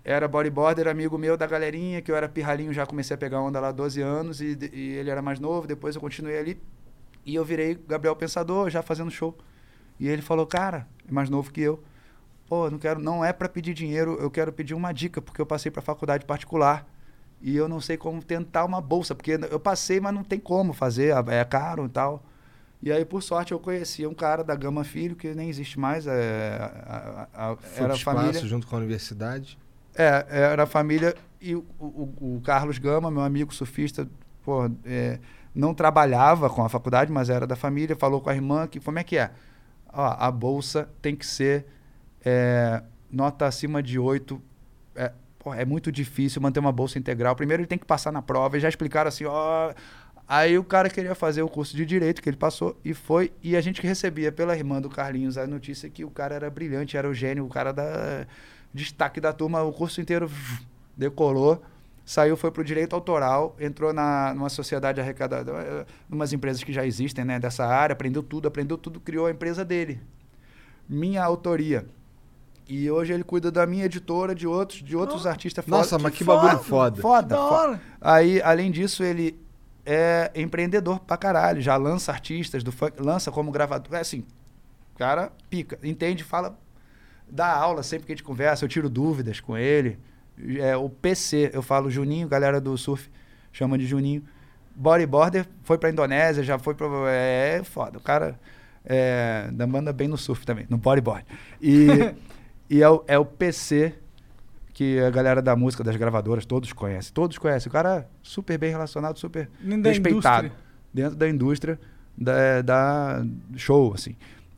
era 0.03 0.27
bodyboarder, 0.27 0.87
amigo 0.87 1.15
meu 1.15 1.37
da 1.37 1.45
galerinha, 1.45 2.01
que 2.01 2.11
eu 2.11 2.15
era 2.15 2.27
pirralhinho, 2.27 2.73
já 2.73 2.83
comecei 2.83 3.13
a 3.13 3.17
pegar 3.19 3.39
onda 3.39 3.59
lá 3.59 3.67
há 3.67 3.71
12 3.71 4.01
anos, 4.01 4.41
e, 4.41 4.57
e 4.73 4.93
ele 4.93 5.11
era 5.11 5.21
mais 5.21 5.39
novo, 5.39 5.67
depois 5.67 5.93
eu 5.93 6.01
continuei 6.01 6.39
ali, 6.39 6.59
e 7.23 7.35
eu 7.35 7.45
virei 7.45 7.75
Gabriel 7.75 8.15
Pensador, 8.15 8.71
já 8.71 8.81
fazendo 8.81 9.11
show. 9.11 9.37
E 9.99 10.07
ele 10.07 10.23
falou, 10.23 10.47
cara, 10.47 10.87
é 11.07 11.11
mais 11.11 11.29
novo 11.29 11.51
que 11.51 11.61
eu, 11.61 11.83
pô, 12.47 12.67
não 12.67 12.79
quero, 12.79 12.99
não 12.99 13.23
é 13.23 13.31
para 13.31 13.47
pedir 13.47 13.75
dinheiro, 13.75 14.17
eu 14.19 14.31
quero 14.31 14.51
pedir 14.51 14.73
uma 14.73 14.91
dica, 14.91 15.21
porque 15.21 15.39
eu 15.39 15.45
passei 15.45 15.69
para 15.69 15.83
faculdade 15.83 16.25
particular, 16.25 16.83
e 17.39 17.55
eu 17.55 17.69
não 17.69 17.79
sei 17.79 17.95
como 17.95 18.23
tentar 18.23 18.65
uma 18.65 18.81
bolsa, 18.81 19.13
porque 19.13 19.37
eu 19.51 19.59
passei, 19.59 19.99
mas 19.99 20.15
não 20.15 20.23
tem 20.23 20.39
como 20.39 20.73
fazer, 20.73 21.13
é 21.27 21.45
caro 21.45 21.85
e 21.85 21.89
tal. 21.89 22.23
E 22.81 22.91
aí, 22.91 23.03
por 23.03 23.23
sorte, 23.23 23.51
eu 23.53 23.59
conheci 23.59 24.05
um 24.05 24.13
cara 24.13 24.43
da 24.43 24.55
Gama 24.55 24.83
Filho, 24.83 25.15
que 25.15 25.33
nem 25.33 25.49
existe 25.49 25.79
mais, 25.79 26.05
é, 26.05 26.57
a- 26.59 27.27
a- 27.33 27.51
a- 27.51 27.57
era 27.75 27.93
a 27.93 27.97
família... 27.97 28.29
espaço 28.29 28.47
junto 28.47 28.67
com 28.67 28.75
a 28.75 28.79
universidade. 28.79 29.57
É, 29.95 30.25
era 30.29 30.63
a 30.63 30.67
família 30.67 31.15
e 31.41 31.55
o, 31.55 31.65
o- 31.79 32.35
o 32.37 32.41
Carlos 32.43 32.77
Gama, 32.77 33.09
meu 33.09 33.21
amigo 33.23 33.51
surfista, 33.53 34.07
pô, 34.43 34.69
é, 34.85 35.19
não 35.55 35.73
trabalhava 35.73 36.49
com 36.51 36.63
a 36.63 36.69
faculdade, 36.69 37.11
mas 37.11 37.29
era 37.31 37.47
da 37.47 37.55
família, 37.55 37.95
falou 37.95 38.21
com 38.21 38.29
a 38.29 38.35
irmã 38.35 38.67
que 38.67 38.79
como 38.79 38.99
é 38.99 39.03
que 39.03 39.17
é? 39.17 39.31
Ó, 39.91 40.15
a 40.19 40.29
bolsa 40.29 40.87
tem 41.01 41.15
que 41.15 41.25
ser 41.25 41.65
é, 42.23 42.83
nota 43.11 43.47
acima 43.47 43.81
de 43.81 43.97
8. 43.97 44.39
É, 44.95 45.11
pô, 45.39 45.51
é 45.51 45.65
muito 45.65 45.91
difícil 45.91 46.39
manter 46.41 46.59
uma 46.59 46.71
bolsa 46.71 46.99
integral. 46.99 47.35
Primeiro 47.35 47.61
ele 47.61 47.67
tem 47.67 47.77
que 47.79 47.85
passar 47.85 48.11
na 48.11 48.21
prova, 48.21 48.55
e 48.55 48.59
já 48.59 48.69
explicaram 48.69 49.07
assim, 49.07 49.25
ó. 49.25 49.73
Aí 50.27 50.57
o 50.57 50.63
cara 50.63 50.89
queria 50.89 51.15
fazer 51.15 51.41
o 51.41 51.47
curso 51.47 51.75
de 51.75 51.85
direito 51.85 52.21
que 52.21 52.29
ele 52.29 52.35
passou 52.35 52.75
e 52.83 52.93
foi. 52.93 53.31
E 53.41 53.55
a 53.55 53.61
gente 53.61 53.81
recebia 53.81 54.29
pela 54.29 54.55
irmã 54.57 54.81
do 54.81 54.89
Carlinhos 54.89 55.37
a 55.37 55.47
notícia 55.47 55.89
que 55.89 56.03
o 56.03 56.09
cara 56.09 56.35
era 56.35 56.49
brilhante, 56.49 56.97
era 56.97 57.07
o 57.07 57.13
gênio, 57.13 57.45
o 57.45 57.49
cara 57.49 57.71
da 57.71 58.27
destaque 58.73 59.21
da 59.21 59.31
turma, 59.31 59.63
o 59.63 59.71
curso 59.71 60.01
inteiro 60.01 60.29
decolou, 60.97 61.63
saiu, 62.05 62.35
foi 62.35 62.51
para 62.51 62.61
o 62.61 62.63
direito 62.63 62.93
autoral, 62.93 63.55
entrou 63.57 63.93
na, 63.93 64.33
numa 64.33 64.49
sociedade 64.49 64.99
arrecadadora, 64.99 65.87
umas 66.09 66.33
empresas 66.33 66.61
que 66.61 66.73
já 66.73 66.85
existem 66.85 67.23
né, 67.23 67.39
dessa 67.39 67.65
área, 67.65 67.93
aprendeu 67.93 68.21
tudo, 68.21 68.49
aprendeu 68.49 68.77
tudo, 68.77 68.99
criou 68.99 69.27
a 69.27 69.31
empresa 69.31 69.63
dele. 69.63 70.01
Minha 70.89 71.23
autoria. 71.23 71.85
E 72.67 72.91
hoje 72.91 73.13
ele 73.13 73.23
cuida 73.23 73.49
da 73.49 73.65
minha 73.65 73.85
editora, 73.85 74.35
de 74.35 74.45
outros, 74.45 74.83
de 74.83 74.95
outros 74.95 75.25
artistas 75.25 75.65
Nossa, 75.65 75.97
mas 75.97 76.13
que 76.13 76.23
bagulho 76.25 76.59
foda. 76.59 77.01
Foda, 77.01 77.27
Que 77.27 77.29
da 77.29 77.37
foda. 77.37 77.81
Aí, 78.01 78.41
além 78.41 78.69
disso, 78.69 79.03
ele 79.03 79.39
é 79.87 80.29
empreendedor 80.35 80.99
pra 80.99 81.15
caralho. 81.15 81.61
Já 81.61 81.77
lança 81.77 82.11
artistas 82.11 82.61
do 82.61 82.73
funk, 82.73 83.01
lança 83.01 83.31
como 83.31 83.49
gravador. 83.51 83.95
É 83.95 84.01
assim, 84.01 84.25
cara 84.97 85.31
pica. 85.49 85.79
Entende, 85.81 86.25
fala, 86.25 86.59
dá 87.29 87.55
aula 87.55 87.81
sempre 87.81 88.05
que 88.05 88.11
a 88.11 88.15
gente 88.15 88.23
conversa, 88.23 88.65
eu 88.65 88.69
tiro 88.69 88.89
dúvidas 88.89 89.39
com 89.39 89.57
ele. 89.57 89.97
É, 90.59 90.75
o 90.75 90.89
PC, 90.89 91.51
eu 91.53 91.61
falo 91.61 91.89
Juninho, 91.89 92.27
galera 92.27 92.59
do 92.59 92.77
surf 92.77 93.09
chama 93.51 93.77
de 93.77 93.87
Juninho. 93.87 94.23
Bodyboarder 94.75 95.47
foi 95.63 95.77
pra 95.77 95.89
Indonésia, 95.89 96.43
já 96.43 96.59
foi 96.59 96.75
pra. 96.75 96.87
É, 97.09 97.63
foda. 97.63 97.97
O 97.97 98.01
cara 98.01 98.37
é, 98.85 99.49
da 99.51 99.65
manda 99.65 99.91
bem 99.93 100.07
no 100.07 100.17
surf 100.17 100.45
também, 100.45 100.67
no 100.69 100.77
bodyboard. 100.77 101.25
E, 101.61 101.87
e 102.69 102.83
é, 102.83 102.89
o, 102.89 103.03
é 103.07 103.17
o 103.17 103.25
PC 103.25 103.95
que 104.77 104.99
a 104.99 105.09
galera 105.09 105.41
da 105.41 105.55
música, 105.55 105.83
das 105.83 105.95
gravadoras, 105.95 106.45
todos 106.45 106.71
conhecem. 106.71 107.11
Todos 107.11 107.39
conhecem. 107.39 107.67
O 107.67 107.73
cara 107.73 107.95
é 108.01 108.05
super 108.21 108.59
bem 108.59 108.69
relacionado, 108.69 109.17
super 109.17 109.49
da 109.59 109.89
respeitado. 109.89 110.45
indústria. 110.47 110.51
Dentro 110.93 111.15
da 111.17 111.27
indústria 111.27 111.79
da, 112.15 112.61
da 112.61 113.25
show, 113.55 113.91
assim. 113.95 114.15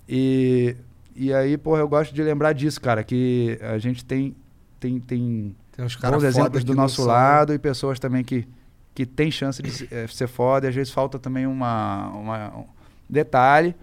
E, 0.10 0.76
e 1.16 1.34
aí, 1.34 1.58
porra, 1.58 1.80
eu 1.80 1.88
gosto 1.88 2.14
de 2.14 2.22
lembrar 2.22 2.52
disso, 2.52 2.82
cara, 2.82 3.02
que 3.02 3.58
a 3.62 3.78
gente 3.78 4.04
tem, 4.04 4.36
tem, 4.78 5.00
tem, 5.00 5.56
Tem 5.72 5.86
uns 5.86 5.96
bons 5.96 6.24
exemplos 6.24 6.60
que 6.60 6.66
do 6.66 6.76
nosso 6.76 7.06
lado 7.06 7.54
e 7.54 7.58
pessoas 7.58 7.98
também 7.98 8.22
que, 8.22 8.46
que 8.94 9.06
têm 9.06 9.32
chance 9.32 9.62
de 9.62 9.72
se- 9.72 9.88
eh, 9.90 10.06
ser 10.10 10.28
foda. 10.28 10.66
E 10.66 10.70
às 10.70 10.76
vezes 10.76 10.92
falta 10.92 11.18
também 11.18 11.48
uma, 11.48 12.10
uma- 12.10 12.58
um 12.58 12.66
detalhe. 13.10 13.74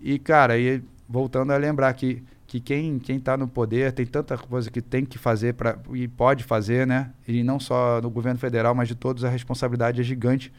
E, 0.00 0.20
cara, 0.20 0.56
e 0.56 0.80
voltando 1.08 1.52
a 1.52 1.56
lembrar 1.56 1.92
que, 1.94 2.22
que 2.54 2.60
quem, 2.60 3.00
quem 3.00 3.18
tá 3.18 3.36
no 3.36 3.48
poder 3.48 3.90
tem 3.90 4.06
tanta 4.06 4.38
coisa 4.38 4.70
que 4.70 4.80
tem 4.80 5.04
que 5.04 5.18
fazer 5.18 5.54
pra, 5.54 5.76
e 5.92 6.06
pode 6.06 6.44
fazer, 6.44 6.86
né? 6.86 7.10
E 7.26 7.42
não 7.42 7.58
só 7.58 8.00
no 8.00 8.08
governo 8.08 8.38
federal, 8.38 8.72
mas 8.76 8.86
de 8.86 8.94
todos, 8.94 9.24
a 9.24 9.28
responsabilidade 9.28 10.00
é 10.00 10.04
gigante. 10.04 10.52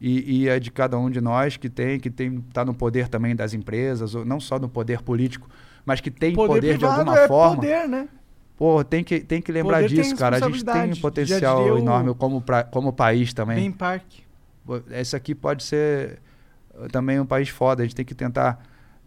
E, 0.00 0.40
e 0.42 0.48
é 0.48 0.58
de 0.58 0.72
cada 0.72 0.98
um 0.98 1.08
de 1.08 1.20
nós 1.20 1.56
que 1.56 1.70
tem, 1.70 2.00
que 2.00 2.10
tem 2.10 2.40
tá 2.52 2.64
no 2.64 2.74
poder 2.74 3.06
também 3.06 3.36
das 3.36 3.54
empresas, 3.54 4.16
ou 4.16 4.24
não 4.24 4.40
só 4.40 4.58
no 4.58 4.68
poder 4.68 5.02
político, 5.02 5.48
mas 5.84 6.00
que 6.00 6.10
tem 6.10 6.34
poder, 6.34 6.60
de 6.60 6.78
privado 6.78 7.02
alguma 7.02 7.16
é 7.16 7.28
forma. 7.28 7.54
poder, 7.54 7.88
né? 7.88 8.08
Pô, 8.56 8.82
tem 8.82 9.04
que, 9.04 9.20
tem 9.20 9.40
que 9.40 9.52
lembrar 9.52 9.82
Poder 9.82 9.88
disso, 9.88 10.16
cara. 10.16 10.38
A 10.38 10.50
gente 10.50 10.64
tem 10.64 10.92
um 10.94 10.96
potencial 10.96 11.78
enorme 11.78 12.12
como, 12.16 12.40
pra, 12.40 12.64
como 12.64 12.92
país 12.92 13.32
também. 13.32 13.54
Ben 13.54 13.70
Park. 13.70 14.02
Pô, 14.64 14.80
Esse 14.90 15.14
aqui 15.14 15.32
pode 15.32 15.62
ser 15.62 16.18
eh, 16.74 16.88
também 16.90 17.20
um 17.20 17.26
país 17.26 17.48
foda. 17.50 17.84
A 17.84 17.86
gente 17.86 17.94
tem 17.94 18.04
que 18.04 18.16
tentar 18.16 18.58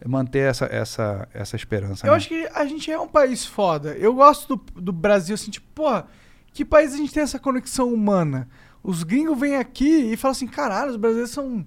manter 0.06 0.50
essa, 0.50 0.66
essa, 0.66 1.28
essa 1.34 1.56
esperança. 1.56 2.06
Eu 2.06 2.12
né? 2.12 2.18
acho 2.18 2.28
que 2.28 2.48
a 2.54 2.66
gente 2.66 2.92
é 2.92 3.00
um 3.00 3.08
país 3.08 3.46
foda. 3.46 3.92
Eu 3.94 4.14
gosto 4.14 4.56
do, 4.56 4.82
do 4.82 4.92
Brasil, 4.92 5.36
assim, 5.36 5.52
tipo, 5.52 5.68
porra, 5.74 6.08
que 6.54 6.64
país 6.66 6.94
a 6.94 6.98
gente 6.98 7.14
tem 7.14 7.24
essa 7.24 7.40
conexão 7.40 7.94
humana? 7.94 8.48
Os 8.84 9.04
gringos 9.04 9.40
vêm 9.40 9.56
aqui 9.56 10.12
e 10.12 10.18
falam 10.18 10.32
assim, 10.32 10.48
caralho, 10.48 10.92
os 10.92 10.98
brasileiros 10.98 11.32
são 11.32 11.66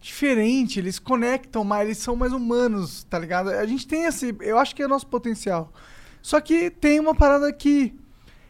diferentes, 0.00 0.76
eles 0.76 0.98
conectam 0.98 1.64
mais, 1.64 1.86
eles 1.86 1.98
são 1.98 2.14
mais 2.14 2.32
humanos, 2.32 3.04
tá 3.04 3.18
ligado? 3.18 3.48
A 3.50 3.64
gente 3.64 3.86
tem 3.86 4.04
esse, 4.04 4.36
eu 4.40 4.58
acho 4.58 4.74
que 4.74 4.82
é 4.82 4.86
nosso 4.86 5.06
potencial. 5.06 5.72
Só 6.20 6.40
que 6.40 6.70
tem 6.70 7.00
uma 7.00 7.14
parada 7.14 7.52
que 7.52 7.94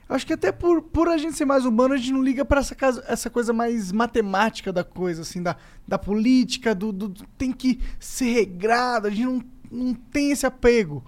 acho 0.09 0.27
que 0.27 0.33
até 0.33 0.53
por, 0.53 0.83
por 0.83 1.09
a 1.09 1.17
gente 1.17 1.37
ser 1.37 1.45
mais 1.45 1.65
humano, 1.65 1.95
a 1.95 1.97
gente 1.97 2.13
não 2.13 2.23
liga 2.23 2.45
pra 2.45 2.61
essa, 2.61 2.77
essa 3.09 3.31
coisa 3.31 3.53
mais 3.53 3.91
matemática 3.93 4.73
da 4.73 4.85
coisa, 4.85 5.23
assim, 5.23 5.43
da, 5.43 5.57
da 5.87 5.99
política, 5.99 6.75
do, 6.75 6.93
do- 6.93 7.09
do- 7.09 7.27
tem 7.39 7.53
que 7.53 7.81
ser 7.99 8.33
regrado, 8.33 9.07
a 9.07 9.11
gente 9.11 9.25
não, 9.25 9.43
não 9.71 9.95
tem 9.95 10.31
esse 10.31 10.45
apego. 10.47 11.05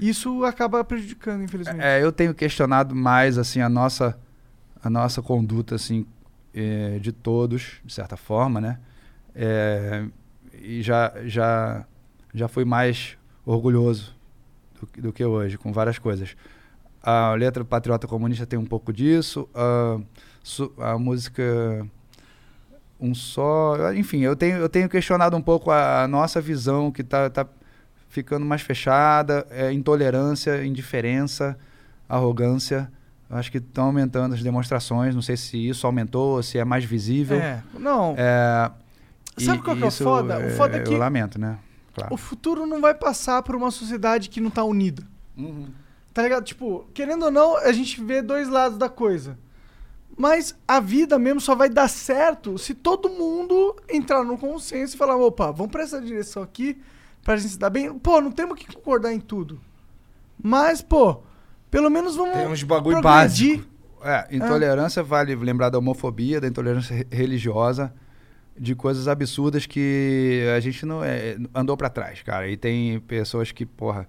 Isso 0.00 0.44
acaba 0.44 0.82
prejudicando, 0.84 1.42
infelizmente. 1.42 1.80
É, 1.82 2.02
eu 2.02 2.10
tenho 2.10 2.34
questionado 2.34 2.94
mais 2.94 3.36
assim 3.36 3.60
a 3.60 3.68
nossa 3.68 4.18
a 4.82 4.88
nossa 4.90 5.20
conduta 5.22 5.74
assim 5.74 6.06
eh, 6.54 6.98
de 7.00 7.12
todos, 7.12 7.80
de 7.84 7.92
certa 7.92 8.16
forma, 8.16 8.60
né? 8.60 8.78
É, 9.34 10.04
e 10.60 10.82
já 10.82 11.12
já 11.26 11.84
já 12.34 12.48
fui 12.48 12.64
mais 12.64 13.16
orgulhoso 13.44 14.14
do, 14.80 15.02
do 15.02 15.12
que 15.12 15.24
hoje 15.24 15.58
com 15.58 15.72
várias 15.72 15.98
coisas. 15.98 16.34
A 17.02 17.34
letra 17.34 17.64
Patriota 17.64 18.06
Comunista 18.06 18.46
tem 18.46 18.58
um 18.58 18.64
pouco 18.64 18.92
disso, 18.92 19.48
a, 19.54 19.98
a 20.92 20.98
música 20.98 21.84
um 23.00 23.14
só, 23.14 23.92
enfim, 23.94 24.20
eu 24.20 24.36
tenho 24.36 24.58
eu 24.58 24.68
tenho 24.68 24.88
questionado 24.88 25.36
um 25.36 25.42
pouco 25.42 25.70
a, 25.72 26.04
a 26.04 26.08
nossa 26.08 26.40
visão 26.40 26.92
que 26.92 27.02
tá, 27.02 27.28
tá 27.28 27.44
ficando 28.08 28.46
mais 28.46 28.62
fechada, 28.62 29.44
é, 29.50 29.72
intolerância, 29.72 30.64
indiferença, 30.64 31.58
arrogância. 32.08 32.90
Acho 33.28 33.50
que 33.50 33.58
estão 33.58 33.86
aumentando 33.86 34.34
as 34.34 34.42
demonstrações. 34.42 35.14
Não 35.14 35.22
sei 35.22 35.36
se 35.38 35.56
isso 35.56 35.86
aumentou, 35.86 36.42
se 36.42 36.58
é 36.58 36.64
mais 36.64 36.84
visível. 36.84 37.38
É, 37.38 37.62
não. 37.78 38.14
É, 38.16 38.70
Sabe 39.38 39.58
e- 39.58 39.62
qual 39.62 39.74
que 39.74 39.82
é 39.82 39.86
o 39.86 39.90
foda? 39.90 40.38
O 40.38 40.50
foda 40.50 40.76
é 40.76 40.80
que- 40.80 40.92
Eu 40.92 40.98
lamento, 40.98 41.40
né? 41.40 41.58
Claro. 41.94 42.12
O 42.14 42.16
futuro 42.18 42.66
não 42.66 42.80
vai 42.80 42.94
passar 42.94 43.42
por 43.42 43.56
uma 43.56 43.70
sociedade 43.70 44.28
que 44.28 44.40
não 44.40 44.50
tá 44.50 44.62
unida. 44.62 45.02
Uhum. 45.36 45.66
Tá 46.12 46.22
ligado? 46.22 46.44
Tipo, 46.44 46.86
querendo 46.92 47.24
ou 47.24 47.30
não, 47.30 47.56
a 47.56 47.72
gente 47.72 48.02
vê 48.02 48.20
dois 48.20 48.48
lados 48.48 48.76
da 48.78 48.88
coisa. 48.88 49.38
Mas 50.16 50.54
a 50.68 50.78
vida 50.78 51.18
mesmo 51.18 51.40
só 51.40 51.54
vai 51.54 51.70
dar 51.70 51.88
certo 51.88 52.58
se 52.58 52.74
todo 52.74 53.08
mundo 53.08 53.74
entrar 53.88 54.22
no 54.22 54.36
consenso 54.36 54.94
e 54.94 54.98
falar, 54.98 55.16
opa, 55.16 55.50
vamos 55.50 55.72
pra 55.72 55.82
essa 55.82 56.00
direção 56.00 56.42
aqui 56.42 56.78
pra 57.24 57.36
gente 57.36 57.52
se 57.52 57.58
dar 57.58 57.70
bem. 57.70 57.98
Pô, 57.98 58.20
não 58.20 58.30
temos 58.30 58.58
que 58.58 58.66
concordar 58.74 59.12
em 59.12 59.20
tudo. 59.20 59.58
Mas, 60.42 60.82
pô, 60.82 61.22
pelo 61.70 61.88
menos 61.88 62.14
vamos 62.14 62.34
Tem 62.36 62.46
uns 62.46 62.62
bagulho 62.62 63.00
progredir. 63.00 63.56
básico. 63.58 63.72
É, 64.04 64.26
intolerância 64.36 65.02
vale 65.02 65.34
lembrar 65.36 65.70
da 65.70 65.78
homofobia, 65.78 66.40
da 66.40 66.48
intolerância 66.48 66.94
re- 66.94 67.06
religiosa, 67.10 67.94
de 68.58 68.74
coisas 68.74 69.06
absurdas 69.08 69.64
que 69.64 70.44
a 70.54 70.60
gente 70.60 70.84
não 70.84 71.02
é, 71.02 71.38
andou 71.54 71.76
pra 71.76 71.88
trás, 71.88 72.20
cara. 72.20 72.48
E 72.50 72.56
tem 72.56 72.98
pessoas 73.00 73.50
que, 73.52 73.64
porra, 73.64 74.06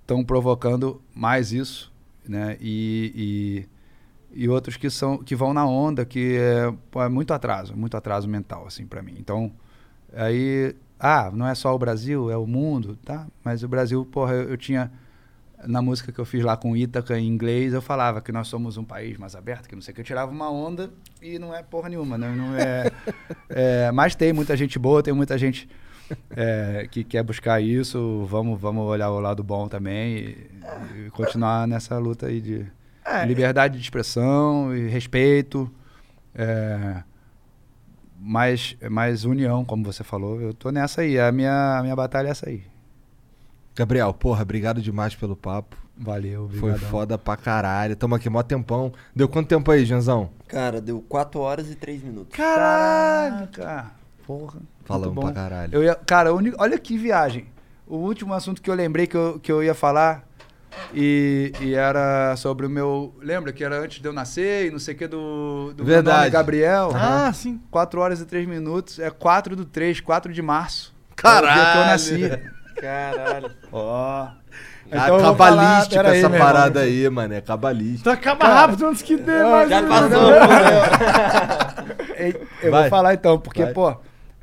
estão 0.00 0.24
provocando 0.24 1.00
mais 1.14 1.52
isso, 1.52 1.92
né? 2.26 2.56
E, 2.60 3.66
e, 4.32 4.44
e 4.44 4.48
outros 4.48 4.76
que 4.76 4.90
são 4.90 5.18
que 5.18 5.34
vão 5.34 5.52
na 5.52 5.66
onda, 5.66 6.04
que 6.04 6.36
é, 6.36 6.72
pô, 6.90 7.02
é 7.02 7.08
muito 7.08 7.32
atraso, 7.32 7.76
muito 7.76 7.96
atraso 7.96 8.28
mental, 8.28 8.66
assim, 8.66 8.86
pra 8.86 9.02
mim. 9.02 9.14
Então, 9.18 9.52
aí, 10.12 10.74
ah, 10.98 11.30
não 11.32 11.46
é 11.46 11.54
só 11.54 11.74
o 11.74 11.78
Brasil, 11.78 12.30
é 12.30 12.36
o 12.36 12.46
mundo, 12.46 12.96
tá? 13.04 13.26
Mas 13.44 13.62
o 13.62 13.68
Brasil, 13.68 14.04
porra, 14.04 14.34
eu, 14.34 14.50
eu 14.50 14.56
tinha 14.56 14.90
na 15.66 15.82
música 15.82 16.12
que 16.12 16.18
eu 16.18 16.24
fiz 16.24 16.44
lá 16.44 16.56
com 16.56 16.76
Ítaca 16.76 17.18
em 17.18 17.26
inglês, 17.26 17.72
eu 17.72 17.82
falava 17.82 18.20
que 18.20 18.30
nós 18.30 18.46
somos 18.48 18.76
um 18.76 18.84
país 18.84 19.16
mais 19.18 19.34
aberto, 19.34 19.68
que 19.68 19.74
não 19.74 19.82
sei 19.82 19.92
o 19.92 19.94
que. 19.94 20.00
Eu 20.00 20.04
tirava 20.04 20.30
uma 20.30 20.50
onda 20.50 20.90
e 21.20 21.38
não 21.38 21.54
é 21.54 21.62
porra 21.62 21.88
nenhuma, 21.88 22.16
né? 22.16 22.32
Não 22.34 22.56
é, 22.56 22.92
é, 23.48 23.92
mas 23.92 24.14
tem 24.14 24.32
muita 24.32 24.56
gente 24.56 24.78
boa, 24.78 25.02
tem 25.02 25.12
muita 25.12 25.36
gente 25.36 25.68
é, 26.30 26.86
que 26.90 27.04
quer 27.04 27.22
buscar 27.22 27.60
isso. 27.60 28.24
Vamos, 28.28 28.60
vamos 28.60 28.86
olhar 28.86 29.10
o 29.10 29.20
lado 29.20 29.42
bom 29.42 29.68
também 29.68 30.16
e, 30.16 30.50
e 31.06 31.10
continuar 31.10 31.66
nessa 31.66 31.98
luta 31.98 32.26
aí 32.26 32.40
de 32.40 32.66
É, 33.04 33.24
liberdade 33.24 33.76
de 33.76 33.82
expressão 33.82 34.74
e 34.74 34.88
respeito. 34.88 35.70
É, 36.34 37.02
mais, 38.20 38.76
mais 38.90 39.24
união, 39.24 39.64
como 39.64 39.84
você 39.84 40.02
falou. 40.04 40.40
Eu 40.40 40.52
tô 40.54 40.70
nessa 40.70 41.00
aí. 41.02 41.18
A 41.18 41.30
minha, 41.32 41.78
a 41.78 41.82
minha 41.82 41.96
batalha 41.96 42.28
é 42.28 42.30
essa 42.30 42.48
aí. 42.48 42.62
Gabriel, 43.76 44.12
porra, 44.12 44.42
obrigado 44.42 44.82
demais 44.82 45.14
pelo 45.14 45.36
papo. 45.36 45.76
Valeu, 45.96 46.48
Foi 46.48 46.70
obrigadão. 46.70 46.88
foda 46.90 47.18
pra 47.18 47.36
caralho. 47.36 47.96
Tamo 47.96 48.14
aqui 48.14 48.28
mó 48.28 48.42
tempão. 48.42 48.92
Deu 49.14 49.28
quanto 49.28 49.48
tempo 49.48 49.70
aí, 49.70 49.84
Janzão? 49.84 50.30
Cara, 50.46 50.80
deu 50.80 51.00
4 51.08 51.40
horas 51.40 51.70
e 51.70 51.74
3 51.74 52.02
minutos. 52.02 52.36
Caraca! 52.36 53.90
Porra. 54.26 54.60
Falamos 54.88 55.24
pra 55.24 55.32
caralho. 55.34 55.70
Eu 55.72 55.84
ia, 55.84 55.94
cara, 55.94 56.30
olha 56.34 56.78
que 56.78 56.96
viagem. 56.98 57.46
O 57.86 57.96
último 57.98 58.34
assunto 58.34 58.60
que 58.60 58.68
eu 58.70 58.74
lembrei 58.74 59.06
que 59.06 59.16
eu, 59.16 59.38
que 59.38 59.52
eu 59.52 59.62
ia 59.62 59.74
falar 59.74 60.24
e, 60.94 61.52
e 61.60 61.74
era 61.74 62.34
sobre 62.36 62.66
o 62.66 62.70
meu. 62.70 63.14
Lembra 63.22 63.52
que 63.52 63.62
era 63.62 63.78
antes 63.78 64.00
de 64.00 64.08
eu 64.08 64.12
nascer 64.12 64.66
e 64.66 64.70
não 64.70 64.78
sei 64.78 64.94
o 64.94 64.98
que 64.98 65.06
do, 65.06 65.72
do 65.74 65.84
Verdade. 65.84 66.18
nome, 66.18 66.30
Gabriel? 66.30 66.90
Ah, 66.94 67.32
sim. 67.32 67.60
4 67.70 68.00
horas 68.00 68.20
e 68.20 68.26
3 68.26 68.46
minutos. 68.48 68.98
É 68.98 69.10
4 69.10 69.54
do 69.56 69.64
3, 69.64 70.00
4 70.00 70.32
de 70.32 70.42
março. 70.42 70.94
Caralho! 71.16 71.48
É 71.48 71.52
o 71.52 71.54
dia 71.64 71.72
que 71.72 71.78
eu 71.78 71.86
nasci. 71.86 72.30
Caralho. 72.80 73.50
Ó. 73.72 74.28
Ah, 74.90 75.08
eu 75.08 75.18
vou 75.20 75.36
falar- 75.36 75.56
cabalística 75.62 76.08
aí, 76.08 76.18
essa 76.18 76.30
parada 76.30 76.80
aí, 76.80 77.10
mano. 77.10 77.34
É 77.34 77.40
cabalística. 77.42 78.00
Então 78.00 78.12
acaba 78.12 78.46
rápido 78.48 78.86
antes 78.86 79.02
que 79.02 79.16
dê 79.16 79.42
mais 79.42 79.68
Já 79.68 79.82
passou, 79.86 80.32
Eu 82.62 82.70
Vai. 82.70 82.82
vou 82.82 82.90
falar 82.90 83.14
então, 83.14 83.38
porque, 83.38 83.64
Vai. 83.64 83.72
pô, 83.72 83.96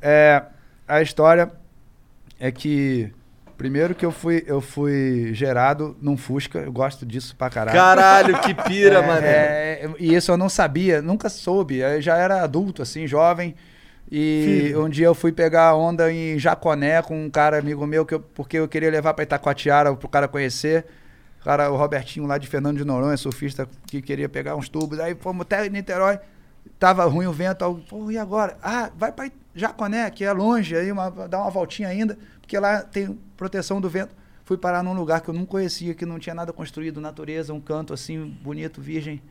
é, 0.06 0.44
a 0.88 1.02
história 1.02 1.52
é 2.40 2.52
que. 2.52 3.12
Primeiro 3.58 3.96
que 3.96 4.06
eu 4.06 4.12
fui, 4.12 4.44
eu 4.48 4.60
fui 4.60 5.30
gerado 5.34 5.96
num 6.02 6.18
Fusca, 6.18 6.60
eu 6.60 6.74
gosto 6.74 7.06
disso 7.06 7.34
pra 7.38 7.50
caralho. 7.50 7.78
Caralho, 7.78 8.42
que 8.42 8.54
pira, 8.68 9.00
É, 9.00 9.08
mano. 9.08 9.26
é, 9.26 9.90
e 9.98 10.14
isso 10.14 10.30
eu 10.30 10.36
não 10.36 10.50
sabia, 10.50 11.02
nunca 11.02 11.30
soube. 11.30 11.78
Eu 11.78 12.02
já 12.02 12.18
era 12.18 12.42
adulto, 12.44 12.82
assim, 12.82 13.08
jovem. 13.08 13.56
E 14.12 14.66
Filho. 14.68 14.84
um 14.86 14.90
dia 14.90 15.06
eu 15.08 15.16
fui 15.16 15.32
pegar 15.32 15.70
a 15.70 15.76
onda 15.76 16.12
em 16.12 16.38
Jaconé 16.38 17.02
com 17.02 17.26
um 17.26 17.30
cara 17.30 17.58
amigo 17.58 17.88
meu, 17.88 18.06
que 18.06 18.14
eu- 18.16 18.20
porque 18.20 18.58
eu 18.60 18.68
queria 18.68 18.92
levar 18.92 19.14
pra 19.14 19.24
Itacoatiara 19.24 19.96
pro 19.96 20.10
cara 20.10 20.28
conhecer. 20.28 20.86
O 21.40 21.44
cara, 21.46 21.72
o 21.72 21.78
Robertinho 21.78 22.28
lá 22.28 22.38
de 22.38 22.48
Fernando 22.48 22.78
de 22.78 22.84
Noronha, 22.84 23.16
surfista, 23.16 23.68
que 23.88 24.02
queria 24.02 24.28
pegar 24.28 24.58
uns 24.58 24.68
tubos. 24.68 25.00
Aí 25.00 25.16
fomos 25.16 25.44
até 25.44 25.70
Niterói, 25.70 26.20
tava 26.80 27.06
ruim 27.06 27.26
o 27.26 27.32
vento. 27.32 27.64
Eu, 27.64 27.82
Pô, 27.88 28.12
e 28.12 28.18
agora? 28.18 28.58
Ah, 28.62 28.92
vai 28.96 29.12
pra 29.12 29.30
Jaconé, 29.54 30.10
que 30.12 30.24
é 30.24 30.32
longe, 30.32 30.76
aí 30.76 30.92
uma, 30.92 31.10
dá 31.10 31.42
uma 31.42 31.50
voltinha 31.50 31.88
ainda, 31.88 32.18
porque 32.42 32.58
lá 32.60 32.82
tem 32.82 33.18
proteção 33.38 33.80
do 33.80 33.90
vento. 33.90 34.14
Fui 34.44 34.58
parar 34.58 34.84
num 34.84 34.94
lugar 34.94 35.22
que 35.22 35.30
eu 35.30 35.34
não 35.34 35.46
conhecia, 35.46 35.96
que 35.96 36.06
não 36.06 36.20
tinha 36.20 36.36
nada 36.36 36.54
construído, 36.54 37.02
natureza, 37.02 37.54
um 37.54 37.60
canto 37.60 37.94
assim, 37.94 38.38
bonito, 38.44 38.80
virgem. 38.80 39.22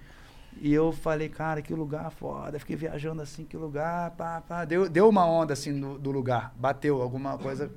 E 0.61 0.73
eu 0.73 0.93
falei, 0.93 1.29
cara, 1.29 1.63
que 1.63 1.73
lugar 1.73 2.11
foda. 2.11 2.59
Fiquei 2.59 2.75
viajando 2.75 3.23
assim, 3.23 3.45
que 3.45 3.57
lugar, 3.57 4.11
pá, 4.13 4.41
pá. 4.41 4.65
Deu, 4.65 4.89
deu 4.89 5.09
uma 5.09 5.25
onda 5.27 5.53
assim 5.53 5.79
do, 5.79 5.99
do 5.99 6.11
lugar, 6.11 6.53
bateu 6.57 7.01
alguma 7.01 7.39
coisa. 7.39 7.71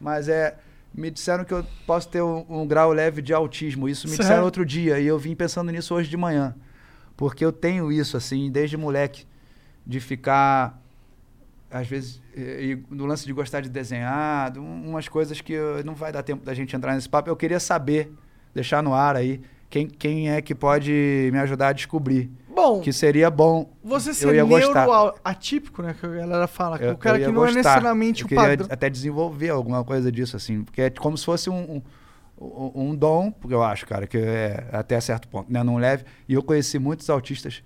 Mas 0.00 0.28
é. 0.28 0.56
Me 0.92 1.08
disseram 1.08 1.44
que 1.44 1.54
eu 1.54 1.64
posso 1.86 2.08
ter 2.08 2.20
um, 2.20 2.44
um 2.48 2.66
grau 2.66 2.92
leve 2.92 3.22
de 3.22 3.32
autismo. 3.32 3.88
Isso 3.88 4.08
me 4.08 4.10
Sério? 4.10 4.24
disseram 4.24 4.44
outro 4.44 4.66
dia. 4.66 4.98
E 4.98 5.06
eu 5.06 5.16
vim 5.20 5.36
pensando 5.36 5.70
nisso 5.70 5.94
hoje 5.94 6.10
de 6.10 6.16
manhã. 6.16 6.52
Porque 7.20 7.44
eu 7.44 7.52
tenho 7.52 7.92
isso, 7.92 8.16
assim, 8.16 8.50
desde 8.50 8.78
moleque, 8.78 9.26
de 9.86 10.00
ficar. 10.00 10.80
Às 11.70 11.86
vezes, 11.86 12.18
eh, 12.34 12.64
e 12.64 12.82
no 12.94 13.04
lance 13.04 13.26
de 13.26 13.32
gostar 13.34 13.60
de 13.60 13.68
desenhar, 13.68 14.50
de 14.52 14.58
um- 14.58 14.88
umas 14.88 15.06
coisas 15.06 15.38
que 15.42 15.52
eu- 15.52 15.84
não 15.84 15.94
vai 15.94 16.10
dar 16.10 16.22
tempo 16.22 16.42
da 16.46 16.54
gente 16.54 16.74
entrar 16.74 16.94
nesse 16.94 17.10
papo. 17.10 17.28
Eu 17.28 17.36
queria 17.36 17.60
saber, 17.60 18.10
deixar 18.54 18.82
no 18.82 18.94
ar 18.94 19.16
aí, 19.16 19.42
quem, 19.68 19.86
quem 19.86 20.30
é 20.30 20.40
que 20.40 20.54
pode 20.54 21.28
me 21.30 21.38
ajudar 21.40 21.68
a 21.68 21.72
descobrir. 21.74 22.30
Bom, 22.48 22.80
Que 22.80 22.90
seria 22.90 23.30
bom. 23.30 23.70
você 23.84 24.14
ser 24.14 24.34
ia 24.34 24.42
gostar. 24.42 24.86
neuro 24.86 25.14
atípico, 25.22 25.82
né? 25.82 25.94
Que 26.00 26.06
a 26.06 26.08
galera 26.08 26.46
fala. 26.46 26.78
Eu- 26.78 26.94
o 26.94 26.96
cara 26.96 27.18
que 27.18 27.26
não 27.26 27.32
é 27.44 27.52
gostar. 27.52 27.54
necessariamente 27.58 28.22
eu 28.22 28.26
o 28.26 28.34
padrão. 28.34 28.66
até 28.70 28.88
desenvolver 28.88 29.50
alguma 29.50 29.84
coisa 29.84 30.10
disso, 30.10 30.36
assim. 30.36 30.64
Porque 30.64 30.80
é 30.80 30.88
como 30.90 31.18
se 31.18 31.24
fosse 31.26 31.50
um, 31.50 31.76
um, 31.76 31.82
um- 32.40 32.94
dom, 32.96 33.30
porque 33.30 33.54
eu 33.54 33.62
acho, 33.62 33.86
cara, 33.86 34.06
que 34.06 34.16
é 34.18 34.68
até 34.72 35.00
certo 35.00 35.28
ponto, 35.28 35.52
né? 35.52 35.62
Não 35.62 35.76
leve. 35.76 36.04
E 36.28 36.34
eu 36.34 36.42
conheci 36.42 36.78
muitos 36.78 37.08
autistas 37.10 37.62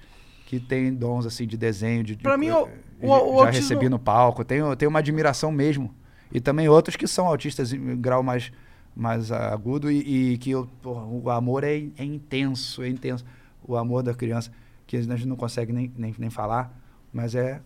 que 0.47 0.59
têm 0.61 0.93
dons, 0.93 1.25
assim, 1.27 1.47
de 1.47 1.57
desenho, 1.57 2.03
de... 2.03 2.17
de 2.17 2.23
Pra 2.23 2.37
mim, 2.37 2.51
o- 2.51 2.67
eh, 2.67 2.71
o- 3.01 3.07
já 3.07 3.09
o 3.09 3.17
autismo- 3.41 3.45
recebi 3.53 3.89
no 3.89 3.99
palco. 3.99 4.45
Tenho, 4.45 4.75
tenho 4.77 4.91
uma 4.91 4.99
admiração 4.99 5.51
mesmo. 5.53 5.95
E 6.33 6.41
também 6.41 6.69
outros 6.69 6.97
que 6.97 7.07
são 7.07 7.27
autistas 7.27 7.73
em 7.73 7.97
grau 8.01 8.23
mais, 8.23 8.51
mais 8.95 9.31
agudo 9.31 9.91
e, 9.91 10.33
e 10.33 10.39
que 10.39 10.51
eu, 10.51 10.67
porra, 10.83 11.05
o 11.07 11.31
amor 11.31 11.65
é, 11.65 11.75
é 11.97 12.05
intenso, 12.05 12.83
é 12.83 12.89
intenso. 12.89 13.25
O 13.67 13.77
amor 13.77 14.03
da 14.03 14.13
criança, 14.13 14.51
que 14.87 14.97
a 14.97 15.01
gente 15.01 15.27
não 15.27 15.37
consegue 15.37 15.73
nem, 15.73 15.93
nem, 15.97 16.15
nem 16.19 16.31
falar, 16.31 16.77
mas 17.13 17.35
é... 17.35 17.61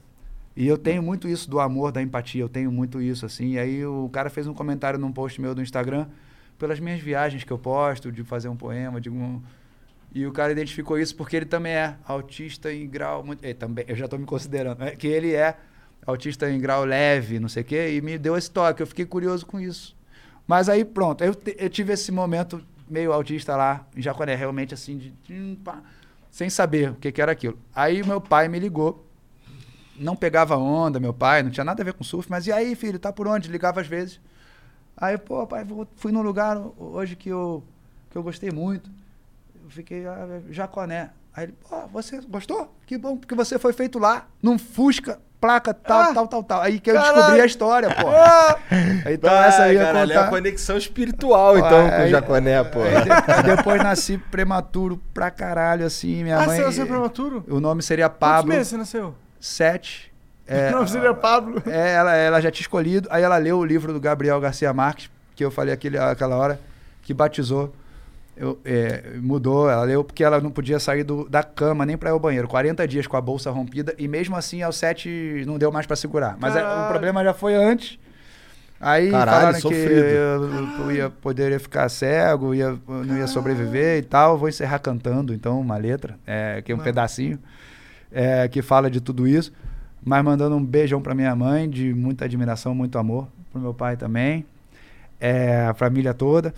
E 0.56 0.66
eu 0.66 0.76
tenho 0.76 1.02
muito 1.02 1.28
isso 1.28 1.48
do 1.48 1.60
amor, 1.60 1.92
da 1.92 2.02
empatia, 2.02 2.42
eu 2.42 2.48
tenho 2.48 2.70
muito 2.72 3.00
isso, 3.00 3.24
assim. 3.24 3.52
E 3.52 3.58
aí 3.60 3.86
o 3.86 4.08
cara 4.12 4.28
fez 4.28 4.46
um 4.48 4.52
comentário 4.54 4.98
num 4.98 5.12
post 5.12 5.40
meu 5.40 5.54
do 5.54 5.62
Instagram, 5.62 6.06
pelas 6.58 6.80
minhas 6.80 7.00
viagens 7.00 7.44
que 7.44 7.52
eu 7.52 7.58
posto, 7.58 8.10
de 8.10 8.24
fazer 8.24 8.48
um 8.48 8.56
poema, 8.56 9.00
de 9.00 9.08
um... 9.10 9.42
E 10.14 10.26
o 10.26 10.32
cara 10.32 10.52
identificou 10.52 10.98
isso 10.98 11.14
porque 11.14 11.36
ele 11.36 11.46
também 11.46 11.72
é 11.72 11.96
autista 12.06 12.72
em 12.72 12.88
grau 12.88 13.22
muito. 13.22 13.44
eh, 13.44 13.52
também, 13.52 13.84
eu 13.86 13.94
já 13.94 14.06
estou 14.06 14.18
me 14.18 14.24
considerando, 14.24 14.78
né? 14.78 14.92
que 14.92 15.06
ele 15.06 15.34
é 15.34 15.56
autista 16.06 16.50
em 16.50 16.58
grau 16.58 16.84
leve, 16.84 17.38
não 17.38 17.48
sei 17.48 17.62
o 17.62 17.66
quê, 17.66 17.94
e 17.94 18.00
me 18.00 18.16
deu 18.16 18.36
esse 18.36 18.50
toque. 18.50 18.82
Eu 18.82 18.86
fiquei 18.86 19.04
curioso 19.04 19.44
com 19.44 19.60
isso. 19.60 19.94
Mas 20.46 20.68
aí, 20.70 20.82
pronto, 20.82 21.22
eu, 21.22 21.36
eu 21.58 21.68
tive 21.68 21.92
esse 21.92 22.10
momento 22.10 22.64
meio 22.88 23.12
autista 23.12 23.54
lá, 23.54 23.86
em 23.94 24.00
Jaconé, 24.00 24.34
realmente 24.34 24.72
assim, 24.72 24.96
de, 24.96 25.14
hum, 25.30 25.56
pá, 25.62 25.82
sem 26.30 26.48
saber 26.48 26.90
o 26.90 26.94
que, 26.94 27.12
que 27.12 27.20
era 27.20 27.32
aquilo. 27.32 27.58
Aí 27.74 28.02
meu 28.02 28.20
pai 28.20 28.48
me 28.48 28.58
ligou, 28.58 29.06
não 29.98 30.16
pegava 30.16 30.56
onda, 30.56 30.98
meu 30.98 31.12
pai, 31.12 31.42
não 31.42 31.50
tinha 31.50 31.64
nada 31.64 31.82
a 31.82 31.84
ver 31.84 31.92
com 31.92 32.02
surf, 32.02 32.30
mas 32.30 32.46
e 32.46 32.52
aí, 32.52 32.74
filho, 32.74 32.98
tá 32.98 33.12
por 33.12 33.28
onde? 33.28 33.50
Ligava 33.50 33.80
às 33.80 33.86
vezes. 33.86 34.20
Aí, 35.00 35.16
pô, 35.16 35.46
pai, 35.46 35.64
fui 35.96 36.10
num 36.12 36.22
lugar 36.22 36.58
hoje 36.76 37.14
que 37.14 37.28
eu, 37.28 37.62
que 38.10 38.18
eu 38.18 38.22
gostei 38.22 38.50
muito. 38.50 38.90
Eu 39.64 39.70
fiquei, 39.70 40.06
ah, 40.06 40.40
Jaconé. 40.50 41.10
Aí 41.34 41.44
ele, 41.44 41.54
pô, 41.68 41.86
você 41.92 42.20
gostou? 42.22 42.74
Que 42.86 42.98
bom, 42.98 43.16
porque 43.16 43.34
você 43.34 43.58
foi 43.58 43.72
feito 43.72 43.98
lá, 43.98 44.26
num 44.42 44.58
Fusca, 44.58 45.20
placa 45.40 45.72
tal, 45.72 46.12
tal, 46.12 46.26
tal, 46.26 46.42
tal. 46.42 46.60
Aí 46.62 46.80
que 46.80 46.90
eu 46.90 46.94
Caralho. 46.94 47.14
descobri 47.16 47.40
a 47.42 47.46
história, 47.46 47.88
pô. 47.94 48.08
Ah. 48.08 48.58
Então 49.10 49.30
Vai, 49.30 49.48
essa 49.48 49.62
aí 49.62 49.78
caralho, 49.78 50.10
é 50.12 50.14
contar. 50.16 50.26
a 50.26 50.30
conexão 50.30 50.76
espiritual, 50.76 51.56
então, 51.56 51.88
com 51.88 51.96
o 51.96 52.00
Aí- 52.02 52.10
Jaconé, 52.10 52.64
pô. 52.64 52.80
aí 52.82 52.94
de- 53.02 53.56
depois 53.56 53.82
nasci 53.82 54.18
prematuro 54.18 55.00
pra 55.14 55.30
caralho, 55.30 55.86
assim, 55.86 56.22
minha 56.24 56.38
Ah, 56.38 56.46
mãe... 56.46 56.56
você 56.58 56.64
nasceu 56.64 56.86
prematuro? 56.86 57.44
O 57.48 57.58
nome 57.60 57.82
seria 57.82 58.08
Quantos 58.08 58.18
Pablo. 58.18 58.52
meses 58.52 58.68
você 58.68 58.76
nasceu? 58.76 59.14
Sete. 59.40 60.07
É, 60.48 60.70
Não, 60.70 60.86
seria 60.86 61.12
Pablo. 61.14 61.62
é, 61.66 61.92
ela, 61.94 62.14
ela 62.16 62.40
já 62.40 62.50
tinha 62.50 62.62
escolhido. 62.62 63.06
Aí 63.10 63.22
ela 63.22 63.36
leu 63.36 63.58
o 63.58 63.64
livro 63.64 63.92
do 63.92 64.00
Gabriel 64.00 64.40
Garcia 64.40 64.72
Marques, 64.72 65.10
que 65.36 65.44
eu 65.44 65.50
falei 65.50 65.74
aquele, 65.74 65.98
aquela 65.98 66.36
hora, 66.36 66.58
que 67.02 67.12
batizou. 67.12 67.74
Eu, 68.36 68.56
é, 68.64 69.02
mudou, 69.20 69.68
ela 69.68 69.82
leu 69.82 70.04
porque 70.04 70.22
ela 70.22 70.40
não 70.40 70.50
podia 70.50 70.78
sair 70.78 71.02
do- 71.02 71.28
da 71.28 71.42
cama 71.42 71.84
nem 71.84 71.96
para 71.98 72.10
ir 72.10 72.12
ao 72.12 72.20
banheiro. 72.20 72.46
40 72.46 72.86
dias 72.86 73.04
com 73.06 73.16
a 73.16 73.20
bolsa 73.20 73.50
rompida 73.50 73.94
e 73.98 74.06
mesmo 74.06 74.36
assim 74.36 74.62
aos 74.62 74.76
7 74.76 75.42
não 75.44 75.58
deu 75.58 75.72
mais 75.72 75.86
para 75.86 75.96
segurar. 75.96 76.36
Mas 76.40 76.54
é, 76.54 76.62
o 76.62 76.88
problema 76.88 77.22
já 77.24 77.34
foi 77.34 77.54
antes. 77.56 77.98
Aí 78.80 79.10
Caralho, 79.10 79.30
falaram 79.38 79.54
que 79.56 79.60
sofrido. 79.60 79.90
eu, 79.90 80.84
eu 80.84 80.92
ia 80.92 81.10
poderia 81.10 81.58
ficar 81.58 81.88
cego, 81.88 82.54
ia, 82.54 82.66
eu 82.66 83.04
não 83.04 83.16
ia 83.18 83.26
sobreviver 83.26 83.98
e 83.98 84.02
tal. 84.02 84.38
Vou 84.38 84.48
encerrar 84.48 84.78
cantando 84.78 85.34
então 85.34 85.60
uma 85.60 85.76
letra, 85.76 86.16
é, 86.24 86.62
que 86.62 86.70
é 86.70 86.74
um 86.76 86.78
Não. 86.78 86.84
pedacinho 86.84 87.40
é, 88.12 88.46
que 88.46 88.62
fala 88.62 88.88
de 88.88 89.00
tudo 89.00 89.26
isso. 89.26 89.52
Mas 90.04 90.24
mandando 90.24 90.56
um 90.56 90.64
beijão 90.64 91.00
pra 91.00 91.14
minha 91.14 91.34
mãe, 91.34 91.68
de 91.68 91.92
muita 91.92 92.24
admiração, 92.24 92.74
muito 92.74 92.98
amor. 92.98 93.28
Pro 93.52 93.60
meu 93.60 93.74
pai 93.74 93.96
também. 93.96 94.44
É, 95.20 95.66
a 95.66 95.74
família 95.74 96.14
toda. 96.14 96.54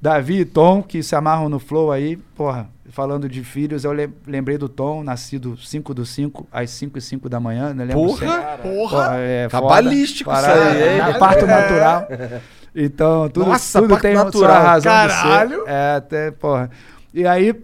Davi 0.00 0.40
e 0.40 0.44
Tom, 0.44 0.82
que 0.82 1.00
se 1.02 1.14
amarram 1.14 1.48
no 1.48 1.60
flow 1.60 1.92
aí. 1.92 2.16
Porra, 2.16 2.68
falando 2.90 3.28
de 3.28 3.44
filhos, 3.44 3.84
eu 3.84 3.92
lem- 3.92 4.12
lembrei 4.26 4.58
do 4.58 4.68
Tom, 4.68 5.04
nascido 5.04 5.56
5 5.56 5.94
do 5.94 6.04
5, 6.04 6.46
às 6.50 6.70
5 6.70 6.98
e 6.98 7.00
5 7.00 7.28
da 7.28 7.38
manhã. 7.38 7.72
Não 7.72 7.84
lembro 7.84 8.04
Porra! 8.06 8.18
sempre. 8.56 8.70
Porra! 8.70 9.16
é 9.18 9.48
Cabalístico 9.48 10.30
foda. 10.30 10.42
isso 10.42 10.50
aí, 10.60 10.82
hein? 10.94 11.00
É, 11.08 11.18
parto 11.18 11.46
natural. 11.46 12.08
Então, 12.74 13.28
tudo, 13.28 13.46
Nossa, 13.50 13.80
tudo 13.80 13.96
tem 14.00 14.14
natural. 14.14 14.50
sua 14.50 14.58
razão 14.58 14.92
Caralho! 14.92 15.48
de 15.60 15.64
ser. 15.64 15.70
É, 15.70 15.94
até, 15.96 16.30
porra. 16.32 16.70
E 17.14 17.24
aí, 17.26 17.54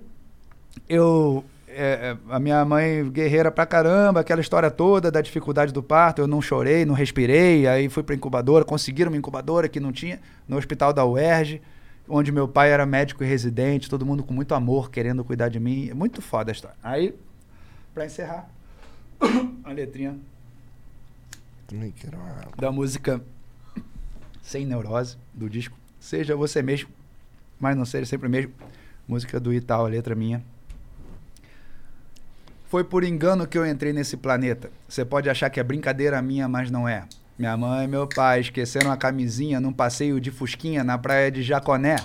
eu 0.88 1.44
é, 1.80 2.10
é, 2.10 2.18
a 2.28 2.40
minha 2.40 2.64
mãe 2.64 3.08
guerreira 3.08 3.52
pra 3.52 3.64
caramba, 3.64 4.18
aquela 4.18 4.40
história 4.40 4.68
toda 4.68 5.12
da 5.12 5.20
dificuldade 5.20 5.72
do 5.72 5.80
parto, 5.80 6.20
eu 6.20 6.26
não 6.26 6.42
chorei, 6.42 6.84
não 6.84 6.92
respirei, 6.92 7.68
aí 7.68 7.88
fui 7.88 8.02
pra 8.02 8.16
incubadora, 8.16 8.64
conseguiram 8.64 9.12
uma 9.12 9.16
incubadora 9.16 9.68
que 9.68 9.78
não 9.78 9.92
tinha, 9.92 10.18
no 10.48 10.56
hospital 10.56 10.92
da 10.92 11.06
UERJ, 11.06 11.62
onde 12.08 12.32
meu 12.32 12.48
pai 12.48 12.72
era 12.72 12.84
médico 12.84 13.22
e 13.22 13.28
residente, 13.28 13.88
todo 13.88 14.04
mundo 14.04 14.24
com 14.24 14.34
muito 14.34 14.56
amor, 14.56 14.90
querendo 14.90 15.22
cuidar 15.22 15.48
de 15.50 15.60
mim, 15.60 15.88
é 15.88 15.94
muito 15.94 16.20
foda 16.20 16.50
a 16.50 16.52
história. 16.52 16.76
Aí, 16.82 17.14
pra 17.94 18.06
encerrar, 18.06 18.50
a 19.62 19.70
letrinha 19.70 20.18
da 22.58 22.72
música 22.72 23.22
Sem 24.42 24.66
Neurose, 24.66 25.16
do 25.32 25.48
disco 25.48 25.78
Seja 26.00 26.34
Você 26.34 26.60
Mesmo, 26.60 26.88
mas 27.60 27.76
não 27.76 27.84
seja 27.84 28.04
sempre 28.04 28.28
mesmo, 28.28 28.52
música 29.06 29.38
do 29.38 29.52
Itaú, 29.52 29.86
a 29.86 29.88
letra 29.88 30.16
minha. 30.16 30.42
Foi 32.68 32.84
por 32.84 33.02
engano 33.02 33.46
que 33.46 33.56
eu 33.56 33.66
entrei 33.66 33.94
nesse 33.94 34.14
planeta. 34.14 34.70
Você 34.86 35.02
pode 35.02 35.30
achar 35.30 35.48
que 35.48 35.58
é 35.58 35.62
brincadeira 35.62 36.20
minha, 36.20 36.46
mas 36.46 36.70
não 36.70 36.86
é. 36.86 37.04
Minha 37.38 37.56
mãe 37.56 37.86
e 37.86 37.88
meu 37.88 38.06
pai 38.06 38.40
esqueceram 38.40 38.92
a 38.92 38.96
camisinha 38.96 39.58
num 39.58 39.72
passeio 39.72 40.20
de 40.20 40.30
fusquinha 40.30 40.84
na 40.84 40.98
praia 40.98 41.30
de 41.30 41.42
Jaconé. 41.42 41.96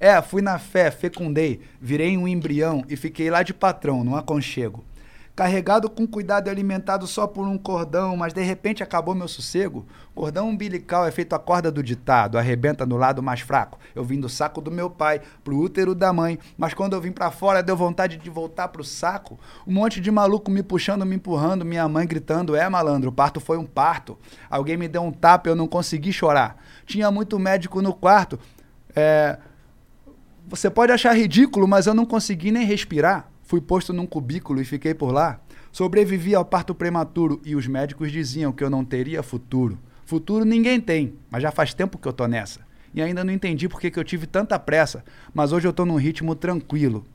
É, 0.00 0.20
fui 0.20 0.42
na 0.42 0.58
fé, 0.58 0.90
fecundei, 0.90 1.60
virei 1.80 2.16
um 2.16 2.26
embrião 2.26 2.84
e 2.88 2.96
fiquei 2.96 3.30
lá 3.30 3.44
de 3.44 3.54
patrão, 3.54 4.02
num 4.02 4.16
aconchego. 4.16 4.84
Carregado 5.38 5.88
com 5.88 6.04
cuidado 6.04 6.48
e 6.48 6.50
alimentado 6.50 7.06
só 7.06 7.24
por 7.24 7.46
um 7.46 7.56
cordão, 7.56 8.16
mas 8.16 8.32
de 8.32 8.42
repente 8.42 8.82
acabou 8.82 9.14
meu 9.14 9.28
sossego. 9.28 9.86
Cordão 10.12 10.48
umbilical 10.48 11.06
é 11.06 11.12
feito 11.12 11.32
a 11.32 11.38
corda 11.38 11.70
do 11.70 11.80
ditado, 11.80 12.36
arrebenta 12.36 12.84
no 12.84 12.96
lado 12.96 13.22
mais 13.22 13.38
fraco. 13.38 13.78
Eu 13.94 14.02
vim 14.02 14.18
do 14.18 14.28
saco 14.28 14.60
do 14.60 14.68
meu 14.68 14.90
pai 14.90 15.20
pro 15.44 15.56
útero 15.56 15.94
da 15.94 16.12
mãe, 16.12 16.40
mas 16.56 16.74
quando 16.74 16.94
eu 16.94 17.00
vim 17.00 17.12
pra 17.12 17.30
fora 17.30 17.62
deu 17.62 17.76
vontade 17.76 18.16
de 18.16 18.28
voltar 18.28 18.66
pro 18.66 18.82
saco. 18.82 19.38
Um 19.64 19.74
monte 19.74 20.00
de 20.00 20.10
maluco 20.10 20.50
me 20.50 20.60
puxando, 20.60 21.06
me 21.06 21.14
empurrando, 21.14 21.64
minha 21.64 21.88
mãe 21.88 22.04
gritando: 22.04 22.56
"É, 22.56 22.68
malandro, 22.68 23.10
o 23.10 23.12
parto 23.12 23.38
foi 23.38 23.58
um 23.58 23.64
parto". 23.64 24.18
Alguém 24.50 24.76
me 24.76 24.88
deu 24.88 25.02
um 25.02 25.12
tapa, 25.12 25.48
eu 25.48 25.54
não 25.54 25.68
consegui 25.68 26.12
chorar. 26.12 26.60
Tinha 26.84 27.12
muito 27.12 27.38
médico 27.38 27.80
no 27.80 27.94
quarto. 27.94 28.40
É, 28.92 29.38
você 30.48 30.68
pode 30.68 30.90
achar 30.90 31.16
ridículo, 31.16 31.68
mas 31.68 31.86
eu 31.86 31.94
não 31.94 32.04
consegui 32.04 32.50
nem 32.50 32.66
respirar. 32.66 33.30
Fui 33.48 33.62
posto 33.62 33.94
num 33.94 34.04
cubículo 34.04 34.60
e 34.60 34.64
fiquei 34.66 34.92
por 34.92 35.10
lá. 35.10 35.40
Sobrevivi 35.72 36.34
ao 36.34 36.44
parto 36.44 36.74
prematuro 36.74 37.40
e 37.46 37.56
os 37.56 37.66
médicos 37.66 38.12
diziam 38.12 38.52
que 38.52 38.62
eu 38.62 38.68
não 38.68 38.84
teria 38.84 39.22
futuro. 39.22 39.78
Futuro 40.04 40.44
ninguém 40.44 40.78
tem, 40.78 41.14
mas 41.30 41.42
já 41.42 41.50
faz 41.50 41.72
tempo 41.72 41.96
que 41.96 42.06
eu 42.06 42.12
tô 42.12 42.26
nessa. 42.26 42.60
E 42.92 43.00
ainda 43.00 43.24
não 43.24 43.32
entendi 43.32 43.66
por 43.66 43.80
que 43.80 43.90
que 43.90 43.98
eu 43.98 44.04
tive 44.04 44.26
tanta 44.26 44.58
pressa, 44.58 45.02
mas 45.32 45.50
hoje 45.50 45.66
eu 45.66 45.72
tô 45.72 45.86
num 45.86 45.96
ritmo 45.96 46.34
tranquilo. 46.34 47.06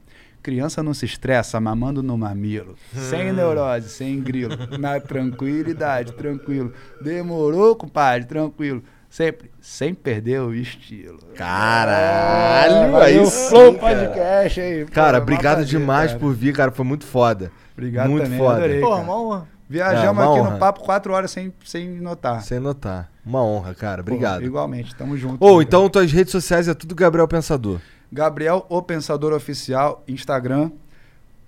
Criança 0.42 0.82
não 0.82 0.92
se 0.96 1.06
estressa 1.06 1.60
mamando 1.62 2.02
no 2.02 2.18
mamilo. 2.18 2.76
Sem 2.96 3.30
Hum. 3.30 3.36
neurose, 3.36 3.90
sem 3.90 4.20
grilo. 4.20 4.56
Na 4.80 5.00
tranquilidade, 5.00 6.14
tranquilo. 6.14 6.74
Demorou, 7.00 7.76
compadre, 7.76 8.28
tranquilo. 8.28 8.84
Sempre, 9.14 9.52
sem 9.62 9.94
perder 9.94 10.42
o 10.42 10.56
estilo. 10.56 11.20
Caralho, 11.36 12.74
É, 12.74 12.90
valeu, 12.90 13.22
aí 13.24 13.30
Flow 13.30 13.76
cara. 13.76 13.96
Podcast 14.10 14.60
aí. 14.62 14.86
Cara, 14.86 15.18
Pô, 15.18 15.22
obrigado 15.24 15.58
mó 15.58 15.62
prazer, 15.64 15.80
demais 15.80 16.08
cara. 16.12 16.20
por 16.20 16.34
vir, 16.34 16.56
cara. 16.56 16.72
Foi 16.72 16.84
muito 16.84 17.06
foda. 17.06 17.52
Obrigado 17.74 18.10
muito 18.10 18.24
também, 18.24 18.40
foda. 18.40 18.58
adorei, 18.58 18.82
Pô, 18.82 18.90
cara. 18.90 19.02
uma 19.04 19.22
honra. 19.22 19.48
Viajamos 19.70 20.04
É, 20.04 20.10
uma 20.10 20.24
aqui 20.32 20.40
honra. 20.42 20.50
no 20.54 20.58
papo 20.58 20.80
quatro 20.80 21.14
horas 21.14 21.30
sem, 21.30 21.54
sem 21.64 21.90
notar. 22.02 22.42
Sem 22.42 22.60
notar. 22.60 23.12
Uma 23.24 23.44
honra, 23.44 23.76
cara. 23.76 24.04
Pô, 24.04 24.10
Obrigado. 24.14 24.44
igualmente, 24.44 24.96
tamo 24.96 25.16
junto. 25.16 25.38
Ou 25.46 25.62
então 25.62 25.88
tuas 25.90 26.12
redes 26.12 26.32
sociais 26.32 26.68
é 26.68 26.74
tudo 26.74 26.96
Gabriel 26.96 27.28
Pensador. 27.28 27.80
Gabriel, 28.12 28.66
o 28.68 28.82
Pensador 28.82 29.32
Oficial, 29.32 30.04
Instagram 30.08 30.72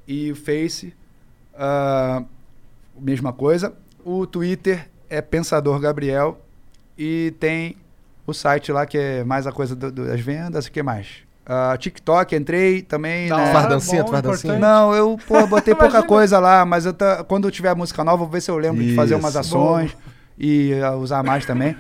e 0.08 0.36
Face, 0.36 0.94
ah, 1.58 2.22
mesma 3.00 3.34
coisa. 3.34 3.74
O 4.04 4.28
Twitter 4.28 4.88
é 5.10 5.20
Pensador 5.20 5.80
Gabriel 5.80 6.40
e 6.98 7.34
tem 7.40 7.76
o 8.28 8.34
site 8.34 8.72
lá 8.72 8.86
que 8.86 8.98
é 8.98 9.24
mais 9.24 9.46
a 9.48 9.52
coisa 9.52 9.76
do- 9.76 9.92
do- 9.92 10.06
das 10.08 10.20
vendas, 10.20 10.66
o 10.66 10.72
que 10.72 10.82
mais? 10.84 11.08
Ah, 11.46 11.78
TikTok, 11.78 12.36
entrei 12.36 12.82
também. 12.82 13.30
Da 13.30 13.38
né? 13.38 13.44
hora, 13.44 13.52
Fardancinha, 13.54 14.04
bom, 14.04 14.10
fardancinha? 14.12 14.54
importante. 14.56 14.62
Não, 14.62 14.96
eu 14.96 15.20
pô, 15.28 15.46
botei 15.46 15.76
pouca 15.76 16.02
coisa 16.02 16.40
lá, 16.40 16.66
mas 16.66 16.86
eu 16.88 16.94
tá- 16.94 17.24
quando 17.24 17.48
eu 17.48 17.52
tiver 17.52 17.76
música 17.76 18.04
nova, 18.04 18.18
vou 18.18 18.28
ver 18.28 18.42
se 18.42 18.50
eu 18.50 18.58
lembro 18.58 18.84
de 18.84 18.96
fazer 18.96 19.14
umas 19.16 19.32
Isso. 19.32 19.40
ações 19.40 19.96
e 20.40 20.74
ah, 20.82 20.94
usar 20.96 21.22
mais 21.24 21.46
também. 21.46 21.76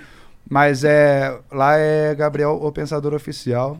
Mas 0.47 0.83
é 0.83 1.35
lá 1.51 1.75
é 1.77 2.13
Gabriel, 2.13 2.59
o 2.61 2.71
Pensador 2.71 3.15
Oficial. 3.15 3.79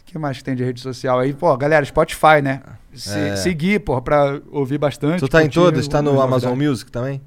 O 0.00 0.04
que 0.12 0.18
mais 0.18 0.38
que 0.38 0.44
tem 0.44 0.54
de 0.54 0.64
rede 0.64 0.80
social 0.80 1.18
aí? 1.18 1.34
Pô, 1.34 1.54
galera, 1.58 1.84
Spotify, 1.84 2.40
né? 2.42 2.60
Se- 2.94 3.18
É. 3.18 3.36
Seguir, 3.36 3.80
pô, 3.80 4.00
pra 4.00 4.40
ouvir 4.50 4.78
bastante. 4.78 5.20
Tu 5.20 5.28
tá 5.28 5.42
em 5.42 5.48
todas? 5.50 5.86
Tá 5.88 6.00
no 6.00 6.18
Amazon 6.22 6.56
Music 6.58 6.90
também? 6.90 7.20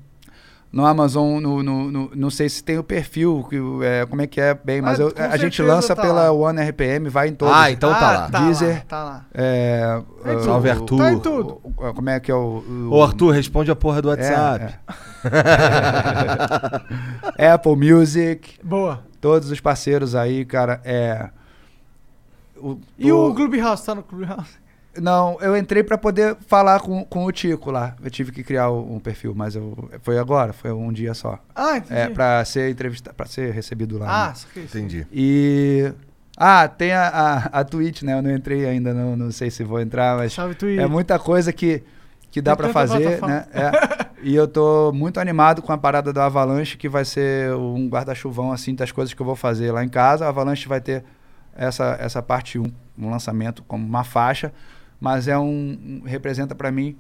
No 0.75 0.85
Amazon, 0.85 1.39
no, 1.41 1.63
no, 1.63 1.89
no- 1.89 2.11
não 2.13 2.29
sei 2.29 2.49
se 2.49 2.61
tem 2.61 2.77
o 2.77 2.83
perfil, 2.83 3.47
que, 3.49 3.55
é, 3.81 4.05
como 4.05 4.21
é 4.21 4.27
que 4.27 4.41
é 4.41 4.53
bem, 4.53 4.81
mas 4.81 4.99
Ah, 4.99 5.03
eu- 5.03 5.13
a 5.31 5.37
gente 5.37 5.61
lança 5.61 5.95
tá 5.95 6.01
pela 6.01 6.23
lá. 6.23 6.31
One 6.33 6.59
RPM, 6.61 7.07
vai 7.07 7.29
em 7.29 7.33
todos. 7.33 7.55
Ah, 7.55 7.71
então 7.71 7.91
tá 7.93 7.97
Ah, 7.97 8.01
lá. 8.19 8.29
tá 8.29 8.39
lá, 8.39 8.45
Deezer. 8.45 8.85
tá 8.85 9.03
lá. 9.05 9.25
É, 9.33 10.01
Tá 10.21 10.33
em 10.33 10.35
uh. 10.35 10.43
Salve, 10.43 10.69
Arthur. 10.69 10.97
Tá 10.97 11.13
em 11.13 11.19
tudo. 11.19 11.61
o- 11.63 11.93
como 11.93 12.09
é 12.09 12.19
que 12.19 12.29
é 12.29 12.35
o... 12.35 12.57
o- 12.67 12.89
Ô, 12.91 13.01
Arthur, 13.03 13.31
responde 13.31 13.71
a 13.71 13.75
porra 13.75 14.01
do 14.01 14.09
WhatsApp. 14.09 14.75
é. 17.37 17.45
Apple 17.53 17.75
Music. 17.77 18.59
Boa. 18.61 19.01
Todos 19.21 19.49
os 19.49 19.61
parceiros 19.61 20.13
aí, 20.13 20.43
cara, 20.43 20.81
é... 20.83 21.29
o- 22.57 22.77
E 22.97 23.11
o 23.11 23.33
Clubhouse, 23.33 23.85
tá 23.85 23.95
no 23.95 24.03
Clubhouse? 24.03 24.59
Não, 25.01 25.37
eu 25.41 25.57
entrei 25.57 25.83
pra 25.83 25.97
poder 25.97 26.37
falar 26.47 26.79
com, 26.79 27.03
com 27.03 27.25
o 27.25 27.31
Tico 27.31 27.71
lá. 27.71 27.95
Eu 28.03 28.09
tive 28.09 28.31
que 28.31 28.43
criar 28.43 28.71
um, 28.71 28.95
um 28.95 28.99
perfil, 28.99 29.33
mas 29.35 29.55
eu, 29.55 29.89
foi 30.01 30.17
agora, 30.17 30.53
foi 30.53 30.71
um 30.71 30.91
dia 30.91 31.13
só. 31.13 31.39
Ah, 31.55 31.77
entendi. 31.77 31.99
É, 31.99 32.09
pra 32.09 32.43
ser 32.45 32.69
entrevistado, 32.69 33.15
pra 33.15 33.25
ser 33.25 33.51
recebido 33.51 33.97
lá. 33.97 34.07
Ah, 34.09 34.33
né? 34.55 34.63
Entendi. 34.63 35.07
E. 35.11 35.91
Ah, 36.37 36.67
tem 36.67 36.91
a, 36.91 37.07
a, 37.07 37.59
a 37.59 37.63
Twitch, 37.63 38.03
né? 38.03 38.13
Eu 38.13 38.21
não 38.21 38.31
entrei 38.33 38.65
ainda, 38.65 38.93
não, 38.93 39.15
não 39.15 39.31
sei 39.31 39.49
se 39.49 39.63
vou 39.63 39.79
entrar, 39.79 40.17
mas. 40.17 40.33
Salve, 40.33 40.55
Twitch. 40.55 40.79
É 40.79 40.87
muita 40.87 41.17
coisa 41.17 41.51
que, 41.53 41.83
que 42.31 42.41
dá 42.41 42.55
tanta 42.55 42.73
fazer, 42.73 43.21
né? 43.21 43.45
É. 43.53 44.05
E 44.21 44.33
eu 44.33 44.47
tô 44.47 44.91
muito 44.91 45.19
animado 45.19 45.61
com 45.61 45.71
a 45.71 45.77
parada 45.77 46.11
do 46.11 46.19
Avalanche, 46.19 46.77
que 46.77 46.89
vai 46.89 47.05
ser 47.05 47.53
um 47.53 47.87
guarda-chuvão, 47.87 48.51
assim, 48.51 48.73
das 48.73 48.91
coisas 48.91 49.13
que 49.13 49.21
eu 49.21 49.25
vou 49.25 49.35
fazer 49.35 49.71
lá 49.71 49.83
em 49.83 49.87
casa. 49.87 50.25
O 50.25 50.27
Avalanche 50.27 50.67
vai 50.67 50.81
ter 50.81 51.03
essa, 51.55 51.95
essa 51.99 52.21
parte 52.21 52.57
1, 52.57 52.65
um 52.97 53.09
lançamento 53.09 53.63
como 53.63 53.85
uma 53.85 54.03
faixa, 54.03 54.51
mas 55.05 55.27
é 55.27 55.37
um. 55.37 55.77
um- 55.79 56.01
representa 56.03 56.55
pra 56.55 56.71
mim 56.71 56.97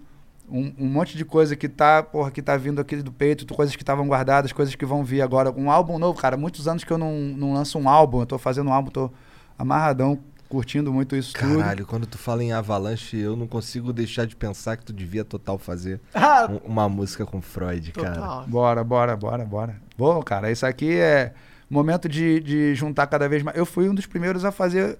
um, 0.47 0.71
um 0.77 0.85
monte 0.85 1.17
de 1.17 1.25
coisa 1.25 1.55
que 1.55 1.67
tá, 1.67 2.03
porra, 2.03 2.29
que 2.29 2.39
tá 2.39 2.55
vindo 2.55 2.79
aqui 2.79 2.97
do 2.97 3.11
peito, 3.11 3.51
coisas 3.51 3.75
que 3.75 3.81
estavam 3.81 4.07
guardadas, 4.07 4.51
coisas 4.51 4.75
que 4.75 4.85
vão 4.85 5.03
vir 5.03 5.21
agora. 5.21 5.51
Um 5.51 5.71
álbum 5.71 5.97
novo, 5.97 6.19
cara. 6.19 6.37
Muitos 6.37 6.67
anos 6.67 6.83
que 6.83 6.91
eu 6.93 6.99
não, 6.99 7.13
não 7.19 7.53
lanço 7.55 7.79
um 7.79 7.89
álbum. 7.89 8.19
Eu 8.19 8.25
tô 8.27 8.37
fazendo 8.37 8.69
um 8.69 8.73
álbum, 8.73 8.91
tô 8.91 9.09
amarradão, 9.57 10.19
curtindo 10.47 10.93
muito 10.93 11.15
isso 11.15 11.33
tudo. 11.33 11.57
Caralho, 11.57 11.85
quando 11.87 12.05
tu 12.05 12.19
fala 12.19 12.43
em 12.43 12.51
Avalanche, 12.53 13.17
eu 13.17 13.35
não 13.35 13.47
consigo 13.47 13.91
deixar 13.91 14.27
de 14.27 14.35
pensar 14.35 14.77
que 14.77 14.85
tu 14.85 14.93
devia 14.93 15.25
total 15.25 15.57
fazer 15.57 15.99
Ah. 16.13 16.47
um- 16.47 16.73
uma 16.73 16.87
música 16.87 17.25
com 17.25 17.41
Freud, 17.41 17.91
cara. 17.91 18.43
Bora, 18.47 18.83
bora, 18.83 19.15
bora, 19.17 19.43
bora. 19.45 19.75
Bom, 19.97 20.21
cara, 20.21 20.51
isso 20.51 20.63
aqui 20.65 20.93
é 20.93 21.33
momento 21.67 22.07
de, 22.07 22.39
de 22.41 22.75
juntar 22.75 23.07
cada 23.07 23.27
vez 23.27 23.41
mais. 23.41 23.57
Eu 23.57 23.65
fui 23.65 23.89
um 23.89 23.95
dos 23.95 24.05
primeiros 24.05 24.45
a 24.45 24.51
fazer 24.51 24.99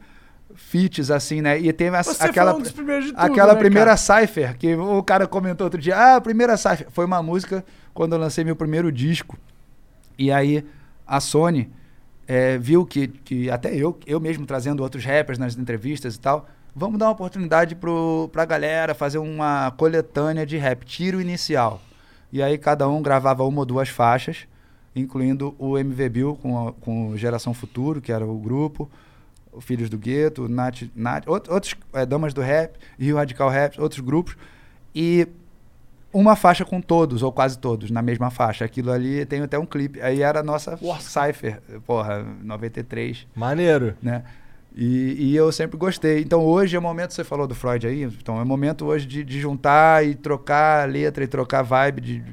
feats, 0.56 1.12
assim, 1.12 1.42
né? 1.42 1.60
E 1.60 1.72
teve 1.74 1.96
a- 1.96 2.04
aquela, 2.20 2.54
um 2.56 2.62
tudo, 2.62 2.70
aquela 3.16 3.54
né, 3.54 3.60
primeira 3.60 3.96
cara? 3.96 3.98
Cypher, 4.28 4.58
que 4.58 4.76
o 4.76 5.04
cara 5.04 5.28
comentou 5.28 5.66
outro 5.66 5.80
dia, 5.82 5.96
ah, 5.96 6.16
a 6.18 6.22
primeira 6.22 6.58
Cypher. 6.58 6.88
Foi 6.92 7.06
uma 7.06 7.22
música 7.22 7.64
quando 7.94 8.14
eu 8.14 8.20
lancei 8.20 8.44
meu 8.44 8.56
primeiro 8.56 8.92
disco. 8.92 9.38
E 10.18 10.32
aí 10.32 10.66
a 11.06 11.20
Sony 11.20 11.70
eh, 12.28 12.58
viu 12.58 12.86
que, 12.86 13.08
que 13.08 13.50
até 13.50 13.76
eu, 13.76 13.98
eu 14.08 14.20
mesmo 14.20 14.46
trazendo 14.46 14.82
outros 14.82 15.04
rappers 15.06 15.38
nas 15.38 15.56
entrevistas 15.58 16.16
e 16.16 16.20
tal, 16.20 16.48
vamos 16.76 16.98
dar 16.98 17.06
uma 17.06 17.12
oportunidade 17.12 17.76
pro, 17.76 18.30
pra 18.34 18.46
galera 18.46 18.94
fazer 18.96 19.18
uma 19.20 19.72
coletânea 19.72 20.46
de 20.46 20.58
rap, 20.58 20.84
tiro 20.86 21.22
inicial. 21.22 21.82
E 22.34 22.42
aí 22.42 22.58
cada 22.58 22.88
um 22.90 23.02
gravava 23.02 23.44
uma 23.44 23.60
ou 23.60 23.66
duas 23.66 23.88
faixas, 23.90 24.48
incluindo 24.96 25.54
o 25.60 25.78
MV 25.78 26.10
Bill 26.10 26.40
com, 26.42 26.68
a- 26.68 26.74
com 26.74 27.16
Geração 27.16 27.54
Futuro, 27.54 28.02
que 28.02 28.12
era 28.12 28.26
o 28.26 28.38
grupo, 28.38 28.90
Filhos 29.62 29.90
do 29.90 29.98
Gueto, 29.98 30.48
Nath, 30.50 30.84
Nath, 30.96 31.28
out- 31.28 31.50
outros 31.52 31.76
eh, 31.94 32.06
Damas 32.06 32.34
do 32.34 32.42
Rap, 32.42 32.78
Rio 33.00 33.16
Radical 33.18 33.50
Rap, 33.50 33.80
outros 33.80 34.00
grupos. 34.02 34.36
E 34.94 35.28
uma 36.14 36.36
faixa 36.36 36.64
com 36.64 36.80
todos, 36.80 37.22
ou 37.24 37.32
quase 37.32 37.58
todos, 37.58 37.92
na 37.92 38.02
mesma 38.02 38.30
faixa. 38.32 38.64
Aquilo 38.64 38.92
ali 38.92 39.26
tem 39.26 39.42
até 39.42 39.60
um 39.60 39.66
clipe. 39.66 40.02
Aí 40.02 40.22
era 40.22 40.40
a 40.40 40.44
nossa 40.44 40.78
Cypher, 41.00 41.60
porra, 41.86 42.26
93. 42.42 43.28
Maneiro. 43.36 43.96
Né? 44.02 44.24
E, 44.74 45.16
e 45.32 45.36
eu 45.36 45.52
sempre 45.52 45.78
gostei. 45.78 46.22
Então 46.22 46.42
hoje 46.44 46.76
é 46.76 46.80
o 46.80 46.82
momento, 46.82 47.14
você 47.14 47.24
falou 47.24 47.46
do 47.48 47.54
Freud 47.56 47.86
aí, 47.88 48.04
então 48.04 48.40
é 48.40 48.44
o 48.44 48.46
momento 48.46 48.86
hoje 48.86 49.06
de, 49.06 49.24
de 49.24 49.40
juntar 49.40 50.06
e 50.06 50.16
trocar 50.16 50.88
letra 50.90 51.24
e 51.24 51.28
trocar 51.28 51.62
vibe, 51.64 52.02
de 52.02 52.14
estar 52.18 52.32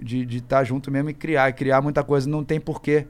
de, 0.00 0.24
de 0.26 0.40
tá 0.40 0.64
junto 0.64 0.90
mesmo 0.90 1.10
e 1.10 1.14
criar. 1.14 1.48
E 1.48 1.52
criar 1.52 1.80
muita 1.82 2.02
coisa. 2.04 2.28
Não 2.28 2.44
tem 2.44 2.60
porquê 2.60 3.06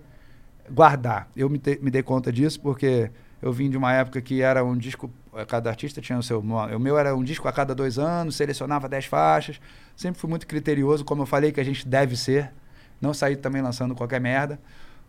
guardar. 0.71 1.29
Eu 1.37 1.49
me, 1.51 1.59
te- 1.59 1.79
me 1.83 1.91
dei 1.91 2.03
conta 2.03 2.33
disso 2.33 2.61
porque 2.61 3.11
eu 3.43 3.53
vim 3.53 3.71
de 3.71 3.77
uma 3.77 3.93
época 3.93 4.21
que 4.21 4.43
era 4.43 4.63
um 4.65 4.77
disco, 4.77 5.11
eh, 5.35 5.45
cada 5.45 5.71
artista 5.71 6.01
tinha 6.01 6.19
o 6.19 6.23
seu. 6.23 6.41
O 6.41 6.79
meu 6.79 6.99
era 6.99 7.15
um 7.15 7.25
disco 7.25 7.49
a 7.49 7.53
cada 7.53 7.75
dois 7.75 7.99
anos, 7.99 8.37
selecionava 8.37 8.89
dez 8.89 9.07
faixas. 9.07 9.61
Sempre 9.97 10.21
fui 10.21 10.29
muito 10.29 10.47
criterioso, 10.47 11.05
como 11.05 11.23
eu 11.23 11.27
falei 11.27 11.51
que 11.53 11.61
a 11.61 11.65
gente 11.65 11.87
deve 11.89 12.17
ser. 12.17 12.53
Não 13.01 13.15
sair 13.15 13.37
também 13.37 13.63
lançando 13.63 13.95
qualquer 13.95 14.21
merda. 14.21 14.61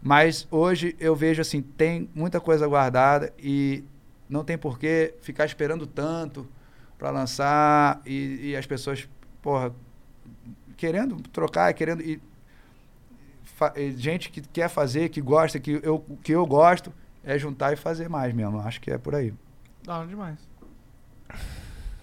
Mas 0.01 0.47
hoje 0.49 0.95
eu 0.99 1.15
vejo 1.15 1.41
assim, 1.41 1.61
tem 1.61 2.09
muita 2.15 2.39
coisa 2.39 2.65
guardada 2.67 3.33
e 3.37 3.83
não 4.29 4.43
tem 4.43 4.57
por 4.57 4.79
que 4.79 5.13
ficar 5.21 5.45
esperando 5.45 5.85
tanto 5.85 6.47
para 6.97 7.11
lançar 7.11 8.01
e, 8.05 8.51
e 8.51 8.55
as 8.55 8.65
pessoas, 8.65 9.07
porra, 9.41 9.73
querendo 10.77 11.21
trocar, 11.29 11.73
querendo. 11.73 12.01
E 12.01 12.19
gente 13.95 14.31
que 14.31 14.41
quer 14.41 14.69
fazer, 14.69 15.09
que 15.09 15.21
gosta, 15.21 15.59
que 15.59 15.79
eu, 15.83 16.03
que 16.23 16.31
eu 16.31 16.45
gosto, 16.45 16.91
é 17.23 17.37
juntar 17.37 17.73
e 17.73 17.75
fazer 17.75 18.09
mais 18.09 18.33
mesmo. 18.33 18.59
Acho 18.59 18.79
que 18.81 18.91
é 18.91 18.97
por 18.97 19.15
aí. 19.15 19.33
Da 19.83 19.97
hora 19.99 20.07
demais. 20.07 20.37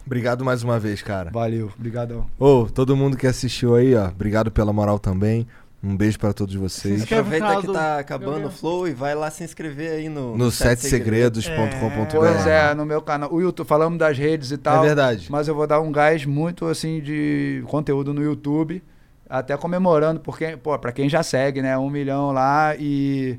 Obrigado 0.07 0.45
mais 0.45 0.63
uma 0.63 0.81
vez, 0.81 1.03
cara. 1.03 1.31
Valeu, 1.31 1.71
obrigadão. 1.79 2.27
Ô, 2.39 2.67
todo 2.67 2.97
mundo 2.97 3.17
que 3.17 3.27
assistiu 3.27 3.75
aí, 3.75 3.95
ó, 3.95 4.09
obrigado 4.09 4.51
pela 4.51 4.73
moral 4.73 4.99
também. 4.99 5.47
Um 5.83 5.97
beijo 5.97 6.19
pra 6.19 6.33
todos 6.33 6.55
vocês. 6.57 7.05
Aproveita 7.05 7.61
que 7.61 7.73
tá 7.73 7.99
acabando 8.01 8.49
o 8.49 8.51
flow 8.51 8.89
e 8.89 8.93
vai 8.93 9.15
lá 9.15 9.31
se 9.31 9.45
inscrever 9.45 9.93
aí 9.93 10.09
no, 10.09 10.37
No 10.37 10.51
setesegredos.com.br. 10.51 12.17
Pois 12.17 12.47
é, 12.47 12.75
no 12.75 12.85
meu 12.85 13.01
canal. 13.01 13.33
O 13.33 13.41
YouTube, 13.41 13.67
falamos 13.67 13.97
das 13.97 14.19
redes 14.19 14.51
e 14.51 14.57
tal. 14.57 14.83
É 14.83 14.87
verdade. 14.89 15.31
Mas 15.31 15.47
eu 15.47 15.55
vou 15.55 15.69
dar 15.69 15.81
um 15.81 15.93
gás 15.93 16.25
muito 16.25 16.67
assim 16.67 17.01
de 17.01 17.63
conteúdo 17.69 18.13
no 18.13 18.23
YouTube. 18.23 18.83
Até 19.31 19.57
comemorando, 19.57 20.21
porque, 20.21 20.57
pô, 20.57 20.77
pra 20.79 20.91
quem 20.91 21.09
já 21.09 21.23
segue, 21.23 21.63
né? 21.63 21.79
Um 21.79 21.91
milhão 21.91 22.33
lá 22.33 22.75
e. 22.77 23.39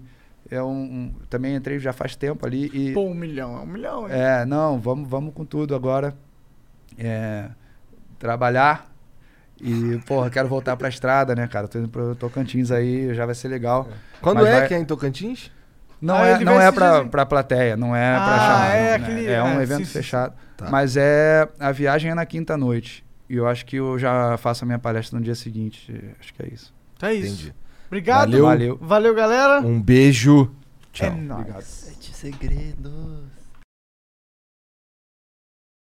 É 0.51 0.61
um, 0.63 0.69
um- 0.71 1.13
também 1.29 1.55
entrei 1.55 1.77
já 1.79 1.93
faz 1.93 2.15
tempo 2.15 2.45
ali 2.45 2.69
e. 2.73 2.93
Pô, 2.93 3.03
um 3.05 3.13
milhão, 3.13 3.55
é 3.57 3.59
um 3.61 3.65
milhão, 3.67 4.07
hein? 4.07 4.13
É, 4.15 4.45
não, 4.45 4.79
vamos, 4.79 5.07
vamos 5.07 5.33
com 5.33 5.45
tudo 5.45 5.75
agora. 5.75 6.15
É, 6.97 7.49
trabalhar. 8.17 8.89
E, 9.61 9.97
porra, 10.07 10.29
quero 10.29 10.47
voltar 10.47 10.75
pra 10.77 10.87
estrada, 10.87 11.35
né, 11.35 11.47
cara? 11.47 11.67
Tô 11.67 11.77
indo 11.79 11.89
pro 11.89 12.15
Tocantins 12.15 12.71
aí, 12.71 13.13
já 13.13 13.25
vai 13.25 13.35
ser 13.35 13.49
legal. 13.49 13.87
Quando 14.21 14.37
Mas 14.37 14.47
é 14.47 14.59
vai- 14.59 14.67
que 14.67 14.73
é 14.73 14.79
em 14.79 14.85
Tocantins? 14.85 15.51
Não 16.01 16.15
Ah, 16.15 16.25
é, 16.27 16.39
não 16.39 16.61
é 16.61 16.71
pra, 16.71 17.03
pra 17.05 17.25
plateia, 17.25 17.75
não 17.75 17.93
é 17.93 18.15
pra 18.15 18.23
Ah, 18.35 18.37
chamar. 18.39 18.75
é 18.75 18.97
não, 18.97 19.05
aquele- 19.05 19.27
né? 19.27 19.33
É 19.33 19.43
um 19.43 19.59
é, 19.59 19.63
evento 19.63 19.85
sim, 19.85 19.91
fechado. 19.91 20.33
Tá. 20.55 20.69
Mas 20.69 20.95
é. 20.95 21.47
A 21.59 21.71
viagem 21.73 22.09
é 22.11 22.15
na 22.15 22.25
quinta 22.25 22.55
noite. 22.55 23.03
E 23.29 23.35
eu 23.35 23.45
acho 23.47 23.65
que 23.65 23.75
eu 23.75 23.99
já 23.99 24.37
faço 24.37 24.63
a 24.63 24.65
minha 24.65 24.79
palestra 24.79 25.17
no 25.19 25.23
dia 25.23 25.35
seguinte. 25.35 25.93
Acho 26.19 26.33
que 26.33 26.41
é 26.41 26.47
isso. 26.47 26.73
Então 26.95 27.09
é 27.09 27.13
isso. 27.15 27.33
Entendi. 27.43 27.55
Obrigado. 27.90 28.30
Valeu. 28.30 28.45
Valeu. 28.45 28.77
Valeu, 28.80 29.16
galera. 29.16 29.59
Um 29.66 29.82
beijo. 29.82 30.51
É 30.93 31.09
Tchau. 31.09 31.18
nóis. 31.18 31.66
Sete 31.66 32.16
segredos. 32.16 33.24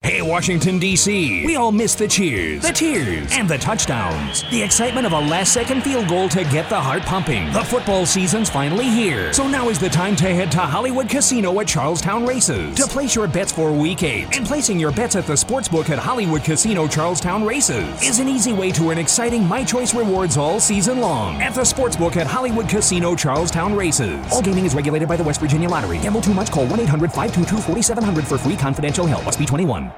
Hey, 0.04 0.20
Washington, 0.24 0.80
D.C. 0.80 1.46
We 1.46 1.56
all 1.58 1.72
miss 1.72 1.94
the 1.94 2.08
cheers, 2.08 2.64
the 2.64 2.74
tears, 2.74 3.32
and 3.34 3.48
the 3.48 3.60
touchdowns. 3.60 4.44
The 4.50 4.62
excitement 4.64 5.06
of 5.06 5.14
a 5.14 5.20
last 5.20 5.54
second 5.54 5.84
field 5.84 6.10
goal 6.10 6.28
to 6.30 6.44
get 6.46 6.68
the 6.70 6.82
heart 6.82 7.04
pumping. 7.04 7.54
The 7.54 7.64
football 7.64 8.08
season's 8.08 8.50
finally 8.50 8.90
here. 8.90 9.32
So 9.32 9.48
now 9.48 9.70
is 9.70 9.78
the 9.78 9.90
time 9.90 10.16
to 10.16 10.26
head 10.26 10.52
to 10.54 10.58
Hollywood 10.58 11.08
Casino 11.08 11.60
at 11.60 11.68
Charlestown 11.68 12.26
Races 12.26 12.74
to 12.78 12.88
place 12.88 13.14
your 13.16 13.28
bets 13.28 13.52
for 13.52 13.72
week 13.72 14.02
eight. 14.02 14.36
And 14.36 14.44
placing 14.44 14.80
your 14.80 14.92
bets 14.92 15.16
at 15.16 15.28
the 15.28 15.34
sportsbook 15.34 15.92
at 15.92 16.00
Hollywood 16.00 16.44
Casino 16.44 16.88
Charlestown 16.88 17.46
Races 17.46 18.02
is 18.02 18.18
an 18.18 18.28
easy 18.28 18.54
way 18.54 18.72
to 18.72 18.90
earn 18.90 18.98
exciting 18.98 19.48
My 19.48 19.64
Choice 19.64 19.94
rewards 19.94 20.36
all 20.36 20.60
season 20.60 21.00
long 21.00 21.40
at 21.44 21.54
the 21.54 21.62
sportsbook 21.62 22.18
at 22.18 22.26
Hollywood 22.26 22.68
Casino 22.68 23.16
Charlestown 23.16 23.76
Races. 23.76 24.20
All 24.34 24.42
gaming 24.42 24.66
is 24.66 24.74
regulated 24.74 25.08
by 25.08 25.16
the 25.16 25.24
West 25.24 25.40
Virginia 25.40 25.70
Lottery. 25.70 26.00
Gamble 26.00 26.22
too 26.22 26.34
much? 26.34 26.52
Call 26.52 26.66
1 26.66 26.80
800 26.80 27.12
522 27.12 27.62
4700 27.62 28.28
for 28.28 28.40
free 28.40 28.58
confidential 28.58 29.06
help. 29.06 29.26
Must 29.26 29.38
be 29.38 29.46
21. 29.46 29.91